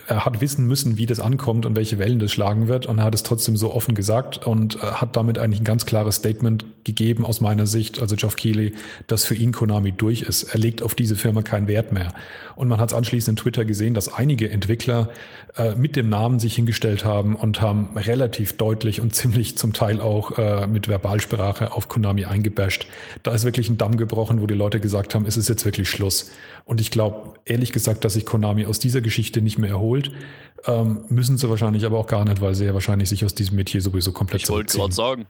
er 0.07 0.25
hat 0.25 0.41
wissen 0.41 0.65
müssen, 0.65 0.97
wie 0.97 1.05
das 1.05 1.19
ankommt 1.19 1.65
und 1.65 1.75
welche 1.75 1.99
Wellen 1.99 2.19
das 2.19 2.31
schlagen 2.31 2.67
wird. 2.67 2.85
Und 2.85 2.99
er 2.99 3.05
hat 3.05 3.15
es 3.15 3.23
trotzdem 3.23 3.57
so 3.57 3.73
offen 3.73 3.95
gesagt 3.95 4.45
und 4.45 4.75
äh, 4.75 4.79
hat 4.79 5.15
damit 5.15 5.37
eigentlich 5.37 5.61
ein 5.61 5.65
ganz 5.65 5.85
klares 5.85 6.15
Statement 6.15 6.65
gegeben 6.83 7.25
aus 7.25 7.41
meiner 7.41 7.67
Sicht, 7.67 8.01
also 8.01 8.15
Geoff 8.15 8.35
Keighley, 8.35 8.73
dass 9.07 9.25
für 9.25 9.35
ihn 9.35 9.51
Konami 9.51 9.91
durch 9.91 10.21
ist. 10.21 10.43
Er 10.43 10.59
legt 10.59 10.81
auf 10.83 10.95
diese 10.95 11.15
Firma 11.15 11.41
keinen 11.41 11.67
Wert 11.67 11.91
mehr. 11.91 12.13
Und 12.55 12.67
man 12.67 12.79
hat 12.79 12.89
es 12.89 12.95
anschließend 12.95 13.39
in 13.39 13.43
Twitter 13.43 13.65
gesehen, 13.65 13.93
dass 13.93 14.13
einige 14.13 14.49
Entwickler 14.49 15.09
äh, 15.57 15.75
mit 15.75 15.95
dem 15.95 16.09
Namen 16.09 16.39
sich 16.39 16.55
hingestellt 16.55 17.03
haben 17.03 17.35
und 17.35 17.61
haben 17.61 17.89
relativ 17.95 18.57
deutlich 18.57 19.01
und 19.01 19.15
ziemlich 19.15 19.57
zum 19.57 19.73
Teil 19.73 19.99
auch 19.99 20.37
äh, 20.37 20.67
mit 20.67 20.87
Verbalsprache 20.87 21.71
auf 21.73 21.87
Konami 21.87 22.25
eingebasht. 22.25 22.87
Da 23.23 23.33
ist 23.33 23.43
wirklich 23.43 23.69
ein 23.69 23.77
Damm 23.77 23.97
gebrochen, 23.97 24.41
wo 24.41 24.47
die 24.47 24.53
Leute 24.53 24.79
gesagt 24.79 25.15
haben, 25.15 25.25
es 25.25 25.37
ist 25.37 25.49
jetzt 25.49 25.65
wirklich 25.65 25.89
Schluss. 25.89 26.31
Und 26.65 26.81
ich 26.81 26.91
glaube, 26.91 27.33
ehrlich 27.45 27.71
gesagt, 27.71 28.03
dass 28.05 28.13
sich 28.13 28.25
Konami 28.25 28.65
aus 28.65 28.79
dieser 28.79 29.01
Geschichte 29.01 29.24
nicht 29.41 29.57
mehr 29.57 29.71
erholt. 29.71 30.11
Ähm, 30.65 31.05
müssen 31.09 31.37
sie 31.37 31.49
wahrscheinlich 31.49 31.85
aber 31.85 31.99
auch 31.99 32.07
gar 32.07 32.25
nicht, 32.25 32.41
weil 32.41 32.55
sie 32.55 32.65
ja 32.65 32.73
wahrscheinlich 32.73 33.09
sich 33.09 33.23
aus 33.23 33.35
diesem 33.35 33.55
Metier 33.55 33.81
sowieso 33.81 34.11
komplett 34.11 34.43
Ich 34.43 34.49
wollte 34.49 34.77
gerade 34.77 34.93
sagen, 34.93 35.27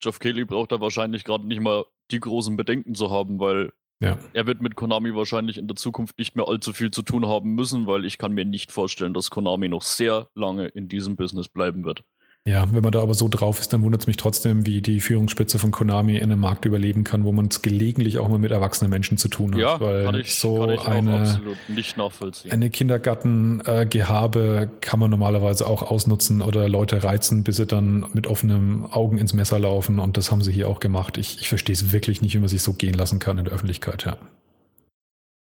Geoff 0.00 0.18
Kelly 0.18 0.44
braucht 0.44 0.72
da 0.72 0.80
wahrscheinlich 0.80 1.24
gerade 1.24 1.46
nicht 1.46 1.60
mal 1.60 1.84
die 2.10 2.20
großen 2.20 2.56
Bedenken 2.56 2.94
zu 2.94 3.10
haben, 3.10 3.38
weil 3.38 3.72
ja. 4.00 4.18
er 4.32 4.46
wird 4.46 4.60
mit 4.60 4.74
Konami 4.74 5.14
wahrscheinlich 5.14 5.56
in 5.56 5.66
der 5.66 5.76
Zukunft 5.76 6.18
nicht 6.18 6.36
mehr 6.36 6.48
allzu 6.48 6.72
viel 6.72 6.90
zu 6.90 7.02
tun 7.02 7.26
haben 7.26 7.54
müssen, 7.54 7.86
weil 7.86 8.04
ich 8.04 8.18
kann 8.18 8.32
mir 8.32 8.44
nicht 8.44 8.72
vorstellen, 8.72 9.14
dass 9.14 9.30
Konami 9.30 9.68
noch 9.68 9.82
sehr 9.82 10.28
lange 10.34 10.66
in 10.66 10.88
diesem 10.88 11.16
Business 11.16 11.48
bleiben 11.48 11.84
wird. 11.84 12.04
Ja, 12.46 12.70
wenn 12.70 12.82
man 12.82 12.92
da 12.92 13.00
aber 13.00 13.14
so 13.14 13.26
drauf 13.28 13.58
ist, 13.58 13.72
dann 13.72 13.82
wundert 13.82 14.02
es 14.02 14.06
mich 14.06 14.18
trotzdem, 14.18 14.66
wie 14.66 14.82
die 14.82 15.00
Führungsspitze 15.00 15.58
von 15.58 15.70
Konami 15.70 16.18
in 16.18 16.24
einem 16.24 16.40
Markt 16.40 16.66
überleben 16.66 17.02
kann, 17.02 17.24
wo 17.24 17.32
man 17.32 17.46
es 17.46 17.62
gelegentlich 17.62 18.18
auch 18.18 18.28
mal 18.28 18.38
mit 18.38 18.50
erwachsenen 18.50 18.90
Menschen 18.90 19.16
zu 19.16 19.28
tun 19.28 19.54
hat. 19.54 19.60
Ja, 19.60 19.80
weil 19.80 20.04
kann 20.04 20.16
ich, 20.16 20.34
so 20.34 20.58
kann 20.58 20.68
ich 20.68 20.86
eine, 20.86 21.20
absolut 21.20 21.56
nicht 21.68 21.96
nachvollziehen. 21.96 22.52
Eine 22.52 22.68
Kindergartengehabe 22.68 24.70
kann 24.82 25.00
man 25.00 25.10
normalerweise 25.10 25.66
auch 25.66 25.90
ausnutzen 25.90 26.42
oder 26.42 26.68
Leute 26.68 27.02
reizen, 27.02 27.44
bis 27.44 27.56
sie 27.56 27.64
dann 27.64 28.08
mit 28.12 28.26
offenen 28.26 28.84
Augen 28.92 29.16
ins 29.16 29.32
Messer 29.32 29.58
laufen 29.58 29.98
und 29.98 30.18
das 30.18 30.30
haben 30.30 30.42
sie 30.42 30.52
hier 30.52 30.68
auch 30.68 30.80
gemacht. 30.80 31.16
Ich, 31.16 31.40
ich 31.40 31.48
verstehe 31.48 31.72
es 31.72 31.92
wirklich 31.92 32.20
nicht, 32.20 32.34
wie 32.34 32.40
man 32.40 32.48
sich 32.48 32.60
so 32.60 32.74
gehen 32.74 32.92
lassen 32.92 33.20
kann 33.20 33.38
in 33.38 33.46
der 33.46 33.54
Öffentlichkeit, 33.54 34.04
ja. 34.04 34.18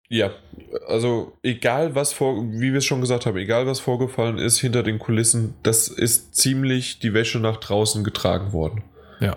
Ja, 0.07 0.31
also 0.87 1.33
egal 1.41 1.95
was 1.95 2.13
vor, 2.13 2.43
wie 2.43 2.71
wir 2.71 2.77
es 2.77 2.85
schon 2.85 3.01
gesagt 3.01 3.25
haben, 3.25 3.37
egal 3.37 3.65
was 3.65 3.79
vorgefallen 3.79 4.37
ist 4.37 4.59
hinter 4.59 4.83
den 4.83 4.99
Kulissen, 4.99 5.55
das 5.63 5.87
ist 5.87 6.35
ziemlich 6.35 6.99
die 6.99 7.13
Wäsche 7.13 7.39
nach 7.39 7.57
draußen 7.57 8.03
getragen 8.03 8.53
worden. 8.53 8.83
Ja. 9.19 9.35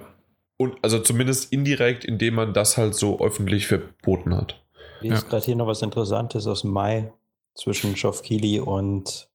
Und 0.58 0.76
also 0.82 0.98
zumindest 0.98 1.52
indirekt, 1.52 2.04
indem 2.04 2.34
man 2.34 2.52
das 2.52 2.76
halt 2.76 2.94
so 2.94 3.20
öffentlich 3.20 3.66
verboten 3.66 4.34
hat. 4.34 4.62
Hier 5.00 5.14
ist 5.14 5.28
gerade 5.28 5.44
hier 5.44 5.56
noch 5.56 5.68
was 5.68 5.82
Interessantes 5.82 6.46
aus 6.46 6.62
dem 6.62 6.72
Mai 6.72 7.12
zwischen 7.54 7.94
Keighley 7.94 8.60
und 8.60 9.28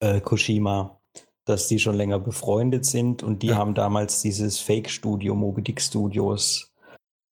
äh, 0.00 0.20
Koshima, 0.20 1.00
dass 1.44 1.68
die 1.68 1.78
schon 1.78 1.96
länger 1.96 2.18
befreundet 2.18 2.84
sind 2.84 3.22
und 3.22 3.42
die 3.42 3.48
ja. 3.48 3.56
haben 3.56 3.74
damals 3.74 4.22
dieses 4.22 4.58
Fake-Studio, 4.58 5.34
Moby 5.34 5.62
Dick 5.62 5.80
Studios, 5.80 6.71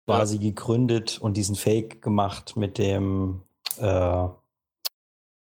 quasi 0.06 0.38
gegründet 0.38 1.20
und 1.22 1.38
diesen 1.38 1.56
Fake 1.56 2.01
gemacht 2.01 2.56
mit 2.58 2.78
dem 2.78 3.41
äh, 3.78 4.28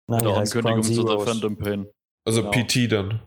na, 0.09 0.19
der 0.19 0.37
Ankündigung 0.37 0.83
zu 0.83 1.07
The 1.07 1.25
Phantom 1.25 1.57
Pain. 1.57 1.87
Also 2.25 2.43
genau. 2.43 2.51
PT 2.53 2.93
dann. 2.93 3.21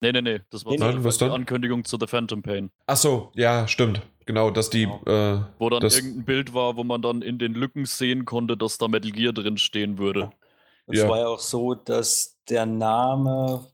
Nee, 0.00 0.12
nee, 0.12 0.22
nee. 0.22 0.40
Das 0.50 0.64
war 0.64 0.72
nee, 0.72 1.04
was 1.04 1.18
die 1.18 1.24
dann? 1.24 1.32
Ankündigung 1.32 1.84
zu 1.84 1.96
The 1.98 2.06
Phantom 2.06 2.42
Pain. 2.42 2.70
Ach 2.86 2.96
so, 2.96 3.30
ja, 3.34 3.68
stimmt. 3.68 4.02
Genau, 4.26 4.50
dass 4.50 4.70
die. 4.70 4.86
Genau. 4.86 5.02
Äh, 5.06 5.40
wo 5.58 5.70
dann 5.70 5.80
das 5.80 5.96
irgendein 5.96 6.24
Bild 6.24 6.54
war, 6.54 6.76
wo 6.76 6.84
man 6.84 7.02
dann 7.02 7.22
in 7.22 7.38
den 7.38 7.54
Lücken 7.54 7.86
sehen 7.86 8.24
konnte, 8.24 8.56
dass 8.56 8.78
da 8.78 8.88
Metal 8.88 9.10
Gear 9.10 9.32
drin 9.32 9.58
stehen 9.58 9.98
würde. 9.98 10.30
Es 10.86 10.98
ja. 10.98 11.08
war 11.08 11.18
ja 11.18 11.28
auch 11.28 11.38
so, 11.38 11.74
dass 11.74 12.36
der 12.48 12.66
Name 12.66 13.64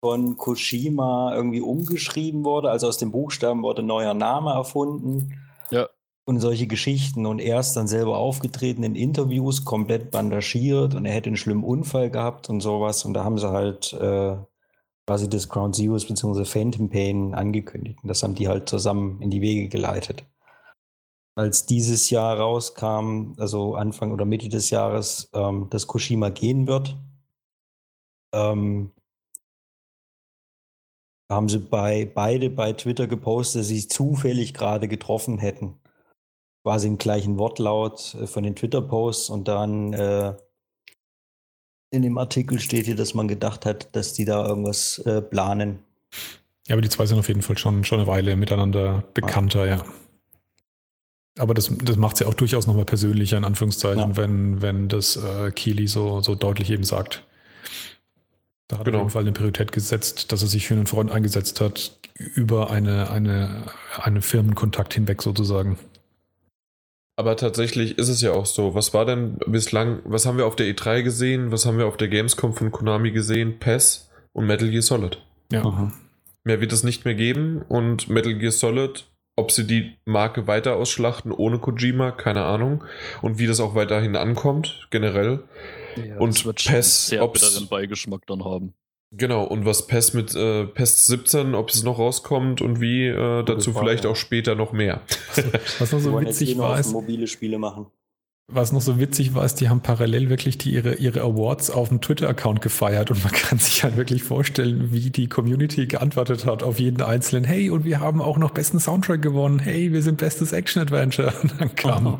von 0.00 0.36
Koshima 0.36 1.34
irgendwie 1.34 1.60
umgeschrieben 1.60 2.44
wurde. 2.44 2.70
Also 2.70 2.88
aus 2.88 2.98
dem 2.98 3.12
Buchstaben 3.12 3.62
wurde 3.62 3.82
ein 3.82 3.86
neuer 3.86 4.14
Name 4.14 4.52
erfunden. 4.52 5.38
Ja. 5.72 5.88
Und 6.24 6.38
solche 6.38 6.68
Geschichten. 6.68 7.26
Und 7.26 7.40
er 7.40 7.58
ist 7.58 7.74
dann 7.74 7.88
selber 7.88 8.18
aufgetreten 8.18 8.84
in 8.84 8.94
Interviews, 8.94 9.64
komplett 9.64 10.12
bandagiert 10.12 10.94
und 10.94 11.04
er 11.04 11.12
hätte 11.12 11.28
einen 11.28 11.36
schlimmen 11.36 11.64
Unfall 11.64 12.10
gehabt 12.10 12.48
und 12.48 12.60
sowas. 12.60 13.04
Und 13.04 13.14
da 13.14 13.24
haben 13.24 13.38
sie 13.38 13.50
halt 13.50 13.92
äh, 13.94 14.36
quasi 15.06 15.28
das 15.28 15.48
Ground 15.48 15.74
Zeroes 15.74 16.06
bzw. 16.06 16.44
Phantom 16.44 16.88
Pain 16.88 17.34
angekündigt. 17.34 17.98
Und 18.02 18.08
das 18.08 18.22
haben 18.22 18.34
die 18.34 18.48
halt 18.48 18.68
zusammen 18.68 19.20
in 19.20 19.30
die 19.30 19.40
Wege 19.40 19.68
geleitet. 19.68 20.24
Als 21.34 21.66
dieses 21.66 22.10
Jahr 22.10 22.38
rauskam, 22.38 23.34
also 23.38 23.74
Anfang 23.74 24.12
oder 24.12 24.24
Mitte 24.24 24.48
des 24.48 24.70
Jahres, 24.70 25.30
ähm, 25.32 25.68
dass 25.70 25.86
Koshima 25.86 26.28
gehen 26.28 26.66
wird, 26.68 26.96
ähm, 28.32 28.92
haben 31.32 31.48
sie 31.48 31.58
bei 31.58 32.10
beide 32.12 32.50
bei 32.50 32.72
Twitter 32.72 33.06
gepostet, 33.06 33.60
dass 33.60 33.68
sie 33.68 33.76
sich 33.76 33.90
zufällig 33.90 34.54
gerade 34.54 34.88
getroffen 34.88 35.38
hätten. 35.38 35.74
Quasi 36.62 36.86
im 36.86 36.98
gleichen 36.98 37.38
Wortlaut 37.38 38.14
äh, 38.20 38.26
von 38.26 38.42
den 38.42 38.56
Twitter-Posts 38.56 39.30
und 39.30 39.48
dann 39.48 39.92
äh, 39.92 40.34
in 41.90 42.02
dem 42.02 42.18
Artikel 42.18 42.58
steht 42.58 42.86
hier, 42.86 42.96
dass 42.96 43.14
man 43.14 43.28
gedacht 43.28 43.66
hat, 43.66 43.94
dass 43.94 44.14
die 44.14 44.24
da 44.24 44.46
irgendwas 44.46 44.98
äh, 44.98 45.20
planen. 45.20 45.80
Ja, 46.66 46.74
aber 46.74 46.82
die 46.82 46.88
zwei 46.88 47.06
sind 47.06 47.18
auf 47.18 47.28
jeden 47.28 47.42
Fall 47.42 47.58
schon, 47.58 47.84
schon 47.84 47.98
eine 47.98 48.08
Weile 48.08 48.36
miteinander 48.36 49.04
bekannter, 49.14 49.66
ja. 49.66 49.76
ja. 49.76 49.84
Aber 51.38 51.54
das, 51.54 51.70
das 51.82 51.96
macht 51.96 52.14
es 52.14 52.20
ja 52.20 52.26
auch 52.26 52.34
durchaus 52.34 52.66
nochmal 52.66 52.84
persönlicher, 52.84 53.36
in 53.36 53.44
Anführungszeichen, 53.44 54.10
ja. 54.10 54.16
wenn, 54.16 54.62
wenn 54.62 54.88
das 54.88 55.16
äh, 55.16 55.50
Keely 55.50 55.86
so, 55.86 56.20
so 56.20 56.34
deutlich 56.34 56.70
eben 56.70 56.84
sagt. 56.84 57.26
Da 58.68 58.78
hat 58.78 58.84
genau. 58.84 58.98
er 58.98 59.00
auf 59.00 59.04
jeden 59.04 59.12
Fall 59.12 59.22
eine 59.22 59.32
Priorität 59.32 59.72
gesetzt, 59.72 60.32
dass 60.32 60.42
er 60.42 60.48
sich 60.48 60.66
für 60.66 60.74
einen 60.74 60.86
Freund 60.86 61.10
eingesetzt 61.10 61.60
hat, 61.60 61.98
über 62.18 62.70
eine, 62.70 63.10
eine, 63.10 63.66
einen 64.00 64.22
Firmenkontakt 64.22 64.94
hinweg 64.94 65.22
sozusagen. 65.22 65.78
Aber 67.16 67.36
tatsächlich 67.36 67.98
ist 67.98 68.08
es 68.08 68.20
ja 68.22 68.32
auch 68.32 68.46
so. 68.46 68.74
Was 68.74 68.94
war 68.94 69.04
denn 69.04 69.38
bislang, 69.46 70.00
was 70.04 70.24
haben 70.24 70.38
wir 70.38 70.46
auf 70.46 70.56
der 70.56 70.66
E3 70.66 71.02
gesehen? 71.02 71.52
Was 71.52 71.66
haben 71.66 71.78
wir 71.78 71.86
auf 71.86 71.96
der 71.96 72.08
Gamescom 72.08 72.54
von 72.54 72.72
Konami 72.72 73.10
gesehen? 73.10 73.58
PES 73.58 74.10
und 74.32 74.46
Metal 74.46 74.70
Gear 74.70 74.82
Solid. 74.82 75.18
Ja. 75.52 75.64
Mhm. 75.64 75.92
Mehr 76.44 76.60
wird 76.60 76.72
es 76.72 76.82
nicht 76.82 77.04
mehr 77.04 77.14
geben 77.14 77.62
und 77.68 78.08
Metal 78.08 78.34
Gear 78.34 78.50
Solid, 78.50 79.06
ob 79.36 79.52
sie 79.52 79.66
die 79.66 79.96
Marke 80.04 80.46
weiter 80.46 80.76
ausschlachten 80.76 81.32
ohne 81.32 81.58
Kojima, 81.58 82.10
keine 82.10 82.44
Ahnung. 82.44 82.82
Und 83.20 83.38
wie 83.38 83.46
das 83.46 83.60
auch 83.60 83.74
weiterhin 83.74 84.16
ankommt, 84.16 84.88
generell. 84.90 85.44
Ja, 85.96 86.18
und 86.18 86.56
PES, 86.56 87.08
sehr 87.08 87.26
bitteren 87.26 87.68
Beigeschmack 87.68 88.26
dann 88.26 88.44
haben. 88.44 88.74
Genau, 89.14 89.44
und 89.44 89.66
was 89.66 89.86
PES 89.86 90.14
mit 90.14 90.34
äh, 90.34 90.66
PES 90.66 91.06
17, 91.06 91.54
ob 91.54 91.68
es 91.68 91.82
noch 91.82 91.98
rauskommt 91.98 92.62
und 92.62 92.80
wie, 92.80 93.06
äh, 93.06 93.44
dazu 93.44 93.74
vielleicht 93.74 94.06
auch 94.06 94.16
später 94.16 94.54
noch 94.54 94.72
mehr. 94.72 95.02
Was 95.78 95.92
noch 95.92 96.00
so 96.00 96.18
witzig 96.18 96.56
war, 96.56 96.80
ist, 96.80 96.92
mobile 96.92 97.26
Spiele 97.26 97.58
machen. 97.58 97.86
Was 98.54 98.70
noch 98.72 98.82
so 98.82 99.00
witzig 99.00 99.34
war, 99.34 99.44
ist, 99.44 99.56
die 99.56 99.68
haben 99.68 99.80
parallel 99.80 100.28
wirklich 100.28 100.58
die, 100.58 100.74
ihre, 100.74 100.94
ihre 100.94 101.22
Awards 101.22 101.70
auf 101.70 101.88
dem 101.88 102.00
Twitter-Account 102.00 102.60
gefeiert 102.60 103.10
und 103.10 103.22
man 103.24 103.32
kann 103.32 103.58
sich 103.58 103.82
halt 103.82 103.96
wirklich 103.96 104.22
vorstellen, 104.22 104.92
wie 104.92 105.10
die 105.10 105.28
Community 105.28 105.86
geantwortet 105.86 106.44
hat 106.44 106.62
auf 106.62 106.78
jeden 106.78 107.00
einzelnen, 107.00 107.44
hey, 107.44 107.70
und 107.70 107.84
wir 107.84 108.00
haben 108.00 108.20
auch 108.20 108.36
noch 108.36 108.50
besten 108.50 108.78
Soundtrack 108.78 109.22
gewonnen, 109.22 109.58
hey, 109.58 109.92
wir 109.92 110.02
sind 110.02 110.18
bestes 110.18 110.52
Action-Adventure. 110.52 111.32
Und 111.42 111.60
dann 111.60 111.74
kamen 111.74 112.18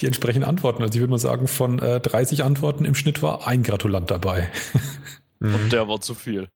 die 0.00 0.06
entsprechenden 0.06 0.48
Antworten. 0.48 0.82
Also 0.82 0.94
ich 0.94 1.00
würde 1.00 1.10
mal 1.10 1.18
sagen, 1.18 1.48
von 1.48 1.78
äh, 1.78 2.00
30 2.00 2.44
Antworten 2.44 2.84
im 2.84 2.94
Schnitt 2.94 3.22
war 3.22 3.46
ein 3.46 3.62
Gratulant 3.62 4.10
dabei. 4.10 4.48
Und 5.40 5.72
der 5.72 5.88
war 5.88 6.00
zu 6.00 6.14
viel. 6.14 6.48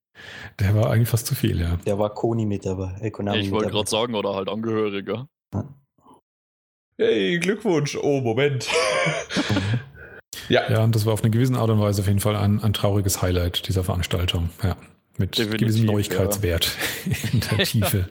Der 0.61 0.75
war 0.75 0.91
eigentlich 0.91 1.09
fast 1.09 1.27
zu 1.27 1.35
viel, 1.35 1.61
ja. 1.61 1.77
Der 1.87 1.99
war 1.99 2.11
Koni 2.11 2.47
mit 2.47 2.67
dabei. 2.67 2.93
Äh, 3.01 3.09
ich 3.41 3.51
wollte 3.51 3.71
gerade 3.71 3.89
sagen, 3.89 4.15
oder 4.15 4.35
halt 4.35 4.49
Angehöriger. 4.49 5.29
Ja. 5.53 5.65
Hey, 6.97 7.39
Glückwunsch. 7.39 7.97
Oh, 8.01 8.21
Moment. 8.21 8.69
ja. 10.49 10.71
Ja, 10.71 10.85
und 10.85 10.95
das 10.95 11.07
war 11.07 11.13
auf 11.13 11.23
eine 11.23 11.31
gewisse 11.31 11.55
Art 11.55 11.71
und 11.71 11.81
Weise 11.81 12.03
auf 12.03 12.07
jeden 12.07 12.21
Fall 12.21 12.37
ein, 12.37 12.63
ein 12.63 12.73
trauriges 12.73 13.21
Highlight 13.21 13.67
dieser 13.67 13.83
Veranstaltung. 13.83 14.51
Ja. 14.63 14.77
Mit 15.17 15.37
Definitiv, 15.37 15.69
gewissem 15.69 15.87
Neuigkeitswert 15.87 16.71
ja. 17.07 17.13
in 17.33 17.41
der 17.41 17.59
Tiefe. 17.65 18.09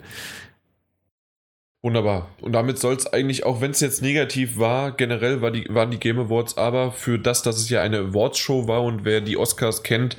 Wunderbar. 1.86 2.30
Und 2.40 2.54
damit 2.54 2.80
soll 2.80 2.96
es 2.96 3.12
eigentlich, 3.12 3.46
auch 3.46 3.60
wenn 3.60 3.72
es 3.72 3.82
jetzt 3.82 4.02
negativ 4.02 4.58
war, 4.58 4.94
generell 4.94 5.42
war 5.42 5.52
die, 5.52 5.68
waren 5.68 5.92
die 5.92 6.00
Game 6.00 6.18
Awards 6.18 6.58
aber 6.58 6.94
für 6.94 7.20
das, 7.20 7.44
dass 7.44 7.58
es 7.58 7.70
ja 7.70 7.82
eine 7.82 7.98
Awards-Show 7.98 8.70
war 8.70 8.84
und 8.84 9.04
wer 9.04 9.20
die 9.20 9.36
Oscars 9.36 9.84
kennt, 9.84 10.16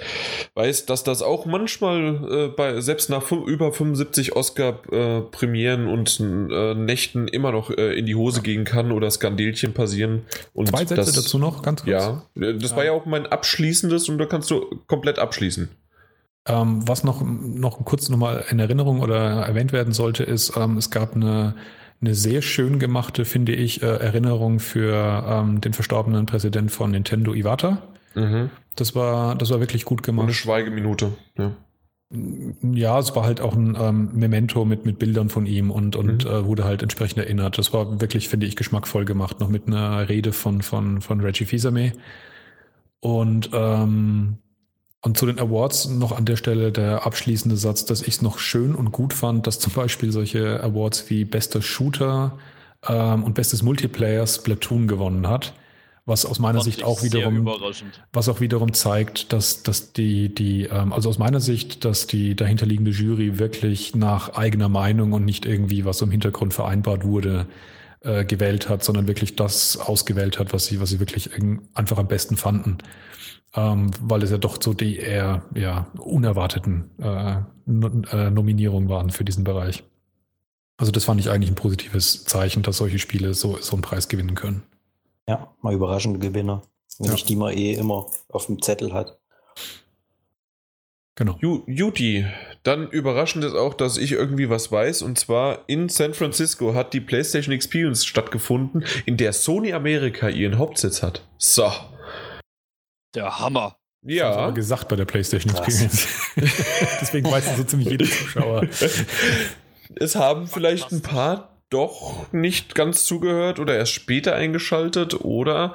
weiß, 0.56 0.84
dass 0.84 1.04
das 1.04 1.22
auch 1.22 1.46
manchmal 1.46 2.28
äh, 2.30 2.48
bei 2.48 2.82
selbst 2.82 3.08
nach 3.08 3.32
über 3.32 3.72
75 3.72 4.36
Oscar-Premieren 4.36 5.86
äh, 5.86 5.90
und 5.90 6.20
äh, 6.20 6.74
Nächten 6.74 7.28
immer 7.28 7.50
noch 7.50 7.70
äh, 7.70 7.98
in 7.98 8.04
die 8.04 8.14
Hose 8.14 8.42
gehen 8.42 8.64
kann 8.64 8.92
oder 8.92 9.10
Skandelchen 9.10 9.72
passieren. 9.72 10.26
Und 10.52 10.68
Zwei 10.68 10.80
Sätze 10.80 10.96
das, 10.96 11.12
dazu 11.12 11.38
noch, 11.38 11.62
ganz 11.62 11.82
kurz. 11.82 11.90
Ja, 11.90 12.26
das 12.34 12.72
ja. 12.72 12.76
war 12.76 12.84
ja 12.84 12.92
auch 12.92 13.06
mein 13.06 13.24
abschließendes 13.24 14.10
und 14.10 14.18
da 14.18 14.26
kannst 14.26 14.50
du 14.50 14.82
komplett 14.86 15.18
abschließen. 15.18 15.70
Ähm, 16.46 16.86
was 16.86 17.04
noch, 17.04 17.22
noch 17.24 17.84
kurz 17.84 18.08
nochmal 18.10 18.44
in 18.50 18.58
Erinnerung 18.58 19.00
oder 19.00 19.16
erwähnt 19.46 19.72
werden 19.72 19.92
sollte, 19.94 20.24
ist, 20.24 20.56
ähm, 20.56 20.76
es 20.76 20.90
gab 20.90 21.14
eine, 21.16 21.54
eine 22.00 22.14
sehr 22.14 22.42
schön 22.42 22.78
gemachte, 22.78 23.24
finde 23.24 23.52
ich, 23.54 23.82
äh, 23.82 23.86
Erinnerung 23.86 24.60
für 24.60 25.24
ähm, 25.26 25.60
den 25.62 25.72
verstorbenen 25.72 26.26
Präsident 26.26 26.70
von 26.70 26.90
Nintendo 26.90 27.32
Iwata. 27.34 27.82
Mhm. 28.14 28.50
Das 28.76 28.94
war, 28.94 29.36
das 29.36 29.50
war 29.50 29.60
wirklich 29.60 29.84
gut 29.86 30.00
Und 30.00 30.06
gemacht. 30.06 30.24
eine 30.24 30.34
Schweigeminute. 30.34 31.12
Ja. 31.38 31.52
Ja, 32.62 32.98
es 32.98 33.16
war 33.16 33.24
halt 33.24 33.40
auch 33.40 33.56
ein 33.56 33.76
ähm, 33.80 34.10
Memento 34.12 34.64
mit, 34.64 34.84
mit 34.84 34.98
Bildern 35.00 35.30
von 35.30 35.46
ihm 35.46 35.70
und, 35.70 35.96
und 35.96 36.24
Mhm. 36.24 36.30
äh, 36.30 36.44
wurde 36.46 36.64
halt 36.64 36.82
entsprechend 36.82 37.18
erinnert. 37.18 37.56
Das 37.58 37.72
war 37.72 38.00
wirklich, 38.00 38.28
finde 38.28 38.46
ich, 38.46 38.54
geschmackvoll 38.54 39.04
gemacht, 39.04 39.40
noch 39.40 39.48
mit 39.48 39.66
einer 39.66 40.08
Rede 40.08 40.32
von, 40.32 40.60
von, 40.62 41.00
von 41.00 41.20
Reggie 41.20 41.46
Fils-Aimé. 41.46 41.92
Und, 43.00 43.50
ähm, 43.52 44.38
und 45.04 45.18
zu 45.18 45.26
den 45.26 45.38
Awards 45.38 45.86
noch 45.90 46.12
an 46.12 46.24
der 46.24 46.36
Stelle 46.36 46.72
der 46.72 47.04
abschließende 47.04 47.58
Satz, 47.58 47.84
dass 47.84 48.00
ich 48.00 48.08
es 48.08 48.22
noch 48.22 48.38
schön 48.38 48.74
und 48.74 48.90
gut 48.90 49.12
fand, 49.12 49.46
dass 49.46 49.58
zum 49.58 49.74
Beispiel 49.74 50.10
solche 50.10 50.62
Awards 50.62 51.10
wie 51.10 51.26
bester 51.26 51.60
Shooter 51.60 52.38
ähm, 52.88 53.22
und 53.22 53.34
bestes 53.34 53.62
Multiplayer 53.62 54.26
Splatoon 54.26 54.88
gewonnen 54.88 55.28
hat. 55.28 55.52
Was 56.06 56.24
aus 56.24 56.38
meiner 56.38 56.60
Fand 56.60 56.64
Sicht 56.64 56.78
ich 56.78 56.84
auch 56.84 57.02
wiederum 57.02 57.46
was 58.14 58.30
auch 58.30 58.40
wiederum 58.40 58.72
zeigt, 58.72 59.34
dass, 59.34 59.62
dass 59.62 59.92
die, 59.92 60.34
die, 60.34 60.64
ähm, 60.64 60.94
also 60.94 61.10
aus 61.10 61.18
meiner 61.18 61.40
Sicht, 61.40 61.84
dass 61.84 62.06
die 62.06 62.34
dahinterliegende 62.34 62.90
Jury 62.90 63.38
wirklich 63.38 63.94
nach 63.94 64.30
eigener 64.30 64.70
Meinung 64.70 65.12
und 65.12 65.26
nicht 65.26 65.44
irgendwie, 65.44 65.84
was 65.84 66.00
im 66.00 66.10
Hintergrund 66.10 66.54
vereinbart 66.54 67.04
wurde, 67.04 67.46
äh, 68.00 68.24
gewählt 68.24 68.70
hat, 68.70 68.82
sondern 68.82 69.06
wirklich 69.06 69.36
das 69.36 69.76
ausgewählt 69.76 70.38
hat, 70.38 70.54
was 70.54 70.64
sie, 70.64 70.80
was 70.80 70.88
sie 70.88 70.98
wirklich 71.00 71.30
einfach 71.74 71.98
am 71.98 72.08
besten 72.08 72.38
fanden. 72.38 72.78
Ähm, 73.56 73.90
weil 74.00 74.22
es 74.24 74.30
ja 74.30 74.38
doch 74.38 74.60
so 74.60 74.74
die 74.74 74.96
eher 74.96 75.44
ja, 75.54 75.86
unerwarteten 75.98 76.90
äh, 76.98 77.36
äh, 77.36 78.30
Nominierungen 78.30 78.88
waren 78.88 79.10
für 79.10 79.24
diesen 79.24 79.44
Bereich. 79.44 79.84
Also 80.76 80.90
das 80.90 81.04
fand 81.04 81.20
ich 81.20 81.30
eigentlich 81.30 81.50
ein 81.52 81.54
positives 81.54 82.24
Zeichen, 82.24 82.64
dass 82.64 82.78
solche 82.78 82.98
Spiele 82.98 83.32
so, 83.32 83.56
so 83.58 83.74
einen 83.74 83.82
Preis 83.82 84.08
gewinnen 84.08 84.34
können. 84.34 84.64
Ja, 85.28 85.54
mal 85.62 85.72
überraschende 85.72 86.18
Gewinner. 86.18 86.62
Wenn 86.98 87.08
Ja. 87.10 87.14
ich 87.14 87.24
die 87.24 87.36
mal 87.36 87.56
eh 87.56 87.74
immer 87.74 88.06
auf 88.28 88.46
dem 88.46 88.60
Zettel 88.60 88.92
hat. 88.92 89.18
Genau. 91.16 91.34
Ju- 91.40 91.62
Juti, 91.68 92.26
dann 92.64 92.88
überraschend 92.90 93.44
ist 93.44 93.54
auch, 93.54 93.74
dass 93.74 93.98
ich 93.98 94.10
irgendwie 94.12 94.50
was 94.50 94.72
weiß. 94.72 95.02
Und 95.02 95.16
zwar 95.16 95.60
in 95.68 95.88
San 95.88 96.12
Francisco 96.12 96.74
hat 96.74 96.92
die 96.92 97.00
PlayStation 97.00 97.54
Experience 97.54 98.04
stattgefunden, 98.04 98.84
in 99.06 99.16
der 99.16 99.32
Sony 99.32 99.72
Amerika 99.72 100.28
ihren 100.28 100.58
Hauptsitz 100.58 101.04
hat. 101.04 101.24
So. 101.38 101.70
Der 103.14 103.38
Hammer. 103.38 103.76
Das 104.02 104.10
haben 104.10 104.12
sie 104.12 104.22
aber 104.22 104.40
Ja. 104.46 104.50
gesagt 104.50 104.88
bei 104.88 104.96
der 104.96 105.04
PlayStation. 105.06 105.54
Experience. 105.54 106.06
Deswegen 107.00 107.30
weiß 107.30 107.50
es 107.52 107.56
so 107.56 107.64
ziemlich 107.64 107.88
jeder 107.90 108.04
Zuschauer. 108.04 108.66
Es 109.96 110.14
haben 110.16 110.46
vielleicht 110.46 110.92
ein 110.92 111.00
paar 111.02 111.50
doch 111.70 112.30
nicht 112.32 112.74
ganz 112.74 113.04
zugehört 113.04 113.58
oder 113.58 113.76
erst 113.76 113.92
später 113.92 114.34
eingeschaltet 114.34 115.14
oder 115.24 115.74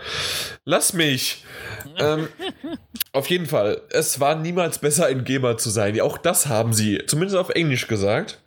lass 0.63 0.93
mich. 0.93 1.43
ähm, 1.97 2.27
auf 3.11 3.29
jeden 3.29 3.47
Fall, 3.47 3.81
es 3.89 4.19
war 4.19 4.35
niemals 4.35 4.77
besser, 4.79 5.07
ein 5.07 5.23
Gamer 5.25 5.57
zu 5.57 5.69
sein. 5.69 5.95
Ja, 5.95 6.03
Auch 6.03 6.17
das 6.17 6.47
haben 6.47 6.73
sie 6.73 7.01
zumindest 7.07 7.35
auf 7.37 7.49
Englisch 7.49 7.87
gesagt. 7.87 8.39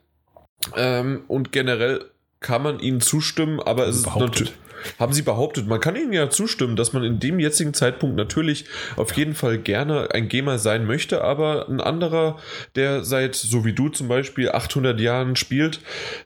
Ähm, 0.77 1.25
und 1.29 1.51
generell 1.53 2.05
kann 2.41 2.63
man 2.63 2.79
ihnen 2.81 3.01
zustimmen, 3.01 3.61
aber 3.61 3.87
es 3.87 3.97
ist 3.97 4.03
Behauptet. 4.05 4.29
natürlich. 4.31 4.53
Haben 4.99 5.13
sie 5.13 5.23
behauptet, 5.23 5.67
man 5.67 5.81
kann 5.81 5.97
ihnen 5.97 6.13
ja 6.13 6.31
zustimmen, 6.31 6.77
dass 6.77 6.93
man 6.93 7.05
in 7.05 7.19
dem 7.21 7.39
jetzigen 7.39 7.75
Zeitpunkt 7.75 8.17
natürlich 8.17 8.65
auf 8.97 9.13
jeden 9.17 9.35
Fall 9.35 9.59
gerne 9.59 10.09
ein 10.13 10.29
Gamer 10.29 10.59
sein 10.59 10.87
möchte, 10.87 11.23
aber 11.23 11.69
ein 11.69 11.81
anderer, 11.81 12.39
der 12.75 13.05
seit, 13.05 13.35
so 13.35 13.65
wie 13.65 13.73
du 13.73 13.89
zum 13.89 14.09
Beispiel, 14.09 14.51
800 14.51 15.01
Jahren 15.01 15.37
spielt, 15.37 15.81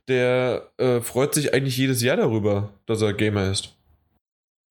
der 0.08 0.70
äh, 0.78 1.00
freut 1.00 1.34
sich 1.34 1.54
eigentlich 1.54 1.76
jedes 1.76 2.02
Jahr 2.02 2.16
darüber, 2.16 2.70
dass 2.86 3.02
er 3.02 3.12
Gamer 3.12 3.50
ist. 3.50 3.72